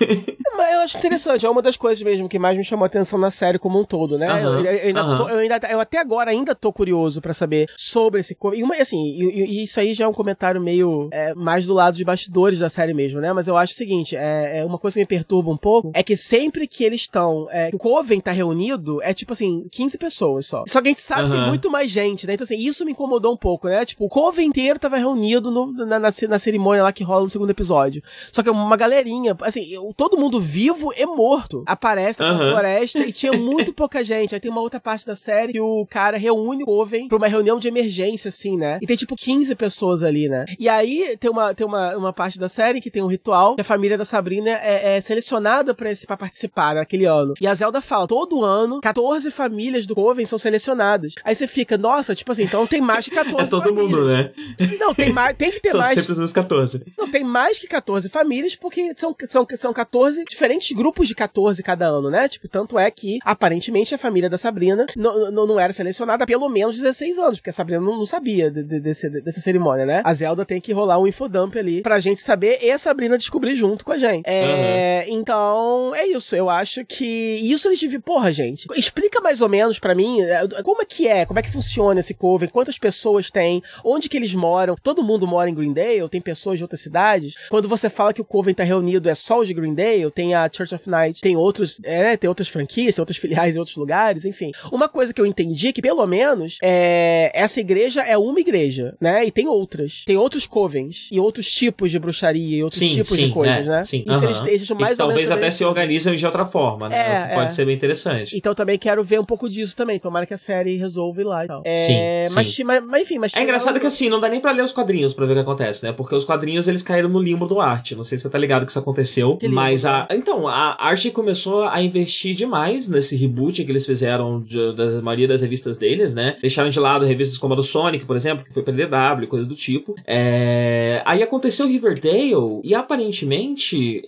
Mas 0.56 0.72
eu 0.72 0.80
acho 0.80 0.98
interessante, 0.98 1.44
é 1.44 1.50
uma 1.50 1.60
das 1.60 1.76
coisas 1.76 2.02
mesmo 2.02 2.28
que 2.28 2.38
mais 2.38 2.56
me 2.56 2.64
chamou 2.64 2.84
a 2.84 2.86
atenção 2.86 3.18
na 3.18 3.30
série 3.30 3.58
como 3.58 3.80
um 3.80 3.84
todo, 3.84 4.16
né? 4.16 4.32
Uhum, 4.32 4.60
eu, 4.60 4.64
eu, 4.64 4.86
ainda 4.86 5.04
uhum. 5.04 5.16
tô, 5.16 5.28
eu, 5.28 5.38
ainda, 5.38 5.60
eu 5.68 5.80
até 5.80 5.98
agora 5.98 6.30
ainda 6.30 6.54
tô 6.54 6.72
curioso 6.72 7.20
para 7.20 7.34
saber 7.34 7.68
sobre 7.76 8.20
esse. 8.20 8.36
E 8.54 8.62
uma, 8.62 8.76
assim, 8.76 9.04
e, 9.04 9.60
e, 9.60 9.62
isso 9.64 9.80
aí 9.80 9.94
já 9.94 10.04
é 10.04 10.08
um 10.08 10.12
comentário 10.12 10.60
meio 10.60 11.08
é, 11.12 11.34
mais 11.34 11.66
do 11.66 11.74
lado 11.74 11.96
de 11.96 12.04
bastidores 12.04 12.58
da 12.58 12.68
série 12.68 12.94
mesmo, 12.94 13.20
né? 13.20 13.32
Mas 13.32 13.48
eu 13.48 13.56
acho 13.56 13.72
o 13.72 13.76
seguinte: 13.76 14.16
é, 14.16 14.58
é 14.58 14.64
uma 14.64 14.78
coisa 14.78 14.94
que 14.94 15.00
me 15.00 15.06
perturba 15.06 15.50
um 15.50 15.56
pouco 15.56 15.90
é 15.92 16.02
que 16.02 16.16
sempre 16.16 16.66
que 16.66 16.84
eles 16.84 17.02
estão. 17.02 17.48
É, 17.50 17.70
o 17.72 17.78
Coven 17.78 18.20
tá 18.20 18.30
reunido, 18.30 19.02
é 19.02 19.12
tipo 19.12 19.32
assim, 19.32 19.66
15 19.70 19.98
pessoas 19.98 20.46
só. 20.46 20.62
Só 20.68 20.80
que 20.80 20.88
a 20.88 20.90
gente 20.90 21.00
sabe 21.00 21.22
uhum. 21.22 21.30
que 21.30 21.36
tem 21.36 21.48
muito 21.48 21.70
mais 21.70 21.90
gente, 21.90 22.26
né? 22.26 22.34
Então, 22.34 22.44
assim, 22.44 22.58
isso 22.58 22.84
me 22.84 22.92
incomodou 22.92 23.32
um 23.32 23.36
pouco, 23.36 23.68
né? 23.68 23.84
Tipo, 23.84 24.03
o 24.04 24.08
Coven 24.08 24.46
inteiro 24.46 24.78
tava 24.78 24.98
reunido 24.98 25.50
no, 25.50 25.72
na, 25.72 25.98
na, 25.98 26.10
na 26.28 26.38
cerimônia 26.38 26.82
lá 26.82 26.92
que 26.92 27.02
rola 27.02 27.24
no 27.24 27.30
segundo 27.30 27.48
episódio. 27.48 28.02
Só 28.30 28.42
que 28.42 28.50
uma 28.50 28.76
galerinha, 28.76 29.34
assim, 29.40 29.70
todo 29.96 30.18
mundo 30.18 30.38
vivo 30.42 30.92
e 30.94 31.06
morto 31.06 31.62
aparece 31.66 32.20
na 32.20 32.32
uhum. 32.32 32.50
floresta 32.50 32.98
e 32.98 33.12
tinha 33.12 33.32
muito 33.32 33.72
pouca 33.74 34.04
gente. 34.04 34.34
Aí 34.34 34.40
tem 34.40 34.50
uma 34.50 34.60
outra 34.60 34.78
parte 34.78 35.06
da 35.06 35.16
série 35.16 35.54
que 35.54 35.60
o 35.60 35.86
cara 35.86 36.18
reúne 36.18 36.64
o 36.66 36.70
Oven 36.70 37.08
pra 37.08 37.16
uma 37.16 37.26
reunião 37.26 37.58
de 37.58 37.66
emergência, 37.66 38.28
assim, 38.28 38.58
né? 38.58 38.78
E 38.82 38.86
tem 38.86 38.94
tipo 38.94 39.16
15 39.16 39.54
pessoas 39.54 40.02
ali, 40.02 40.28
né? 40.28 40.44
E 40.58 40.68
aí 40.68 41.16
tem 41.18 41.30
uma, 41.30 41.54
tem 41.54 41.66
uma, 41.66 41.96
uma 41.96 42.12
parte 42.12 42.38
da 42.38 42.48
série 42.48 42.82
que 42.82 42.90
tem 42.90 43.02
um 43.02 43.06
ritual 43.06 43.54
que 43.54 43.62
a 43.62 43.64
família 43.64 43.96
da 43.96 44.04
Sabrina 44.04 44.50
é, 44.50 44.96
é 44.96 45.00
selecionada 45.00 45.72
pra, 45.72 45.90
esse, 45.90 46.06
pra 46.06 46.16
participar 46.16 46.74
naquele 46.74 47.06
ano. 47.06 47.32
E 47.40 47.46
a 47.46 47.54
Zelda 47.54 47.80
fala: 47.80 48.06
todo 48.06 48.44
ano, 48.44 48.82
14 48.82 49.30
famílias 49.30 49.86
do 49.86 49.94
Coven 49.94 50.26
são 50.26 50.38
selecionadas. 50.38 51.14
Aí 51.24 51.34
você 51.34 51.46
fica, 51.46 51.78
nossa, 51.78 52.14
tipo 52.14 52.30
assim, 52.30 52.44
então 52.44 52.66
tem 52.66 52.82
mais 52.82 53.06
que 53.06 53.14
14 53.14 53.44
É 53.44 53.46
todo 53.46 53.64
famílias. 53.64 53.93
Mundo, 53.96 54.06
né? 54.08 54.30
Não, 54.78 54.94
tem 54.94 55.12
mais, 55.12 55.36
tem 55.36 55.50
que 55.50 55.60
ter 55.60 55.70
são 55.70 55.80
mais. 55.80 55.94
São 55.94 56.04
sempre 56.04 56.24
os 56.24 56.32
14. 56.32 56.82
Não, 56.98 57.10
tem 57.10 57.24
mais 57.24 57.58
que 57.58 57.66
14 57.66 58.08
famílias 58.08 58.54
porque 58.54 58.92
são, 58.96 59.14
são, 59.24 59.46
são 59.56 59.72
14 59.72 60.24
diferentes 60.24 60.72
grupos 60.72 61.08
de 61.08 61.14
14 61.14 61.62
cada 61.62 61.86
ano, 61.86 62.10
né? 62.10 62.28
Tipo, 62.28 62.48
tanto 62.48 62.78
é 62.78 62.90
que 62.90 63.18
aparentemente 63.24 63.94
a 63.94 63.98
família 63.98 64.28
da 64.28 64.38
Sabrina 64.38 64.86
não, 64.96 65.46
não 65.46 65.60
era 65.60 65.72
selecionada 65.72 66.24
há 66.24 66.26
pelo 66.26 66.48
menos 66.48 66.76
16 66.76 67.18
anos, 67.18 67.38
porque 67.38 67.50
a 67.50 67.52
Sabrina 67.52 67.80
não, 67.80 67.98
não 67.98 68.06
sabia 68.06 68.50
de, 68.50 68.62
de, 68.62 68.80
desse, 68.80 69.08
dessa 69.08 69.40
cerimônia, 69.40 69.86
né? 69.86 70.02
A 70.04 70.12
Zelda 70.12 70.44
tem 70.44 70.60
que 70.60 70.72
rolar 70.72 70.98
um 70.98 71.06
infodump 71.06 71.56
ali 71.56 71.82
pra 71.82 72.00
gente 72.00 72.20
saber 72.20 72.58
e 72.62 72.70
a 72.70 72.78
Sabrina 72.78 73.16
descobrir 73.16 73.54
junto 73.54 73.84
com 73.84 73.92
a 73.92 73.98
gente. 73.98 74.24
É, 74.26 75.06
uhum. 75.08 75.18
Então, 75.18 75.94
é 75.94 76.06
isso. 76.06 76.34
Eu 76.34 76.50
acho 76.50 76.84
que 76.84 77.04
isso 77.04 77.68
eles 77.68 77.80
deviam. 77.80 78.00
Porra, 78.00 78.32
gente, 78.32 78.66
explica 78.76 79.20
mais 79.20 79.40
ou 79.40 79.48
menos 79.48 79.78
para 79.78 79.94
mim 79.94 80.20
é, 80.20 80.46
como 80.62 80.82
é 80.82 80.84
que 80.84 81.08
é, 81.08 81.24
como 81.24 81.38
é 81.38 81.42
que 81.42 81.50
funciona 81.50 82.00
esse 82.00 82.14
coven, 82.14 82.48
quantas 82.48 82.78
pessoas 82.78 83.30
tem, 83.30 83.62
onde 83.84 84.08
que 84.08 84.16
eles 84.16 84.34
moram. 84.34 84.76
Todo 84.82 85.02
mundo 85.02 85.26
mora 85.26 85.48
em 85.48 85.54
Greendale, 85.54 86.08
tem 86.08 86.20
pessoas 86.20 86.58
de 86.58 86.64
outras 86.64 86.80
cidades. 86.80 87.34
Quando 87.48 87.68
você 87.68 87.88
fala 87.90 88.12
que 88.12 88.20
o 88.20 88.24
coven 88.24 88.54
tá 88.54 88.64
reunido, 88.64 89.08
é 89.08 89.14
só 89.14 89.40
os 89.40 89.48
de 89.48 89.54
Greendale, 89.54 90.10
tem 90.10 90.34
a 90.34 90.48
Church 90.50 90.74
of 90.74 90.88
Night, 90.88 91.20
tem 91.20 91.36
outros, 91.36 91.80
é, 91.84 92.16
tem 92.16 92.28
outras 92.28 92.48
franquias, 92.48 92.94
tem 92.94 93.02
outras 93.02 93.18
filiais 93.18 93.56
em 93.56 93.58
outros 93.58 93.76
lugares, 93.76 94.24
enfim. 94.24 94.52
Uma 94.72 94.88
coisa 94.88 95.12
que 95.12 95.20
eu 95.20 95.26
entendi 95.26 95.68
é 95.68 95.72
que, 95.72 95.82
pelo 95.82 96.06
menos, 96.06 96.58
é, 96.62 97.30
essa 97.34 97.60
igreja 97.60 98.02
é 98.02 98.16
uma 98.16 98.40
igreja, 98.40 98.96
né? 99.00 99.24
E 99.24 99.30
tem 99.30 99.46
outras. 99.46 100.04
Tem 100.04 100.16
outros 100.16 100.46
covens 100.46 101.08
e 101.10 101.20
outros 101.20 101.50
tipos 101.50 101.90
de 101.90 101.98
bruxaria 101.98 102.58
e 102.58 102.62
outros 102.62 102.78
sim, 102.78 102.94
tipos 102.94 103.16
sim, 103.16 103.26
de 103.26 103.32
coisas, 103.32 103.66
é, 103.66 103.70
né? 103.70 103.84
Sim, 103.84 104.04
Isso 104.06 104.18
uh 104.18 104.20
-huh. 104.20 104.24
eles, 104.24 104.40
eles 104.46 104.70
mais 104.70 104.94
e 104.94 104.96
talvez 104.96 105.30
até 105.30 105.50
se 105.50 105.64
organizam 105.64 106.14
de 106.14 106.24
outra 106.24 106.44
forma, 106.44 106.88
né? 106.88 107.32
É, 107.32 107.34
pode 107.34 107.46
é. 107.46 107.50
ser 107.50 107.64
bem 107.64 107.74
interessante. 107.74 108.36
Então 108.36 108.54
também 108.54 108.78
quero 108.78 109.02
ver 109.02 109.20
um 109.20 109.24
pouco 109.24 109.48
disso 109.48 109.76
também. 109.76 109.98
Tomara 109.98 110.26
que 110.26 110.34
a 110.34 110.38
série 110.38 110.76
resolva 110.76 111.20
ir 111.20 111.24
lá 111.24 111.44
e 111.44 111.48
tal. 111.48 111.62
É, 111.64 111.76
sim, 111.76 112.34
mas, 112.34 112.58
mas, 112.58 112.84
mas, 112.84 113.02
enfim, 113.02 113.18
mas... 113.18 113.32
É 113.34 113.42
engraçado 113.42 113.73
que 113.80 113.86
assim, 113.86 114.08
não 114.08 114.20
dá 114.20 114.28
nem 114.28 114.40
pra 114.40 114.52
ler 114.52 114.64
os 114.64 114.72
quadrinhos 114.72 115.14
pra 115.14 115.26
ver 115.26 115.32
o 115.32 115.36
que 115.36 115.42
acontece, 115.42 115.84
né? 115.84 115.92
Porque 115.92 116.14
os 116.14 116.24
quadrinhos, 116.24 116.68
eles 116.68 116.82
caíram 116.82 117.08
no 117.08 117.20
limbo 117.20 117.46
do 117.46 117.60
arte. 117.60 117.94
Não 117.94 118.04
sei 118.04 118.18
se 118.18 118.22
você 118.22 118.30
tá 118.30 118.38
ligado 118.38 118.64
que 118.64 118.70
isso 118.70 118.78
aconteceu, 118.78 119.36
que 119.36 119.48
mas 119.48 119.84
a... 119.84 120.06
Então, 120.10 120.48
a 120.48 120.76
arte 120.78 121.10
começou 121.10 121.64
a 121.64 121.80
investir 121.82 122.34
demais 122.34 122.88
nesse 122.88 123.16
reboot 123.16 123.64
que 123.64 123.70
eles 123.70 123.86
fizeram 123.86 124.40
de, 124.40 124.74
da 124.74 125.02
maioria 125.02 125.28
das 125.28 125.40
revistas 125.40 125.76
deles, 125.76 126.14
né? 126.14 126.36
Deixaram 126.40 126.70
de 126.70 126.78
lado 126.80 127.04
revistas 127.04 127.38
como 127.38 127.54
a 127.54 127.56
do 127.56 127.62
Sonic, 127.62 128.04
por 128.04 128.16
exemplo, 128.16 128.44
que 128.44 128.52
foi 128.52 128.62
pra 128.62 128.72
DW, 128.72 129.26
coisa 129.26 129.46
do 129.46 129.54
tipo. 129.54 129.94
É... 130.06 131.02
Aí 131.04 131.22
aconteceu 131.22 131.66
Riverdale 131.66 132.60
e 132.62 132.74
aparentemente, 132.74 134.02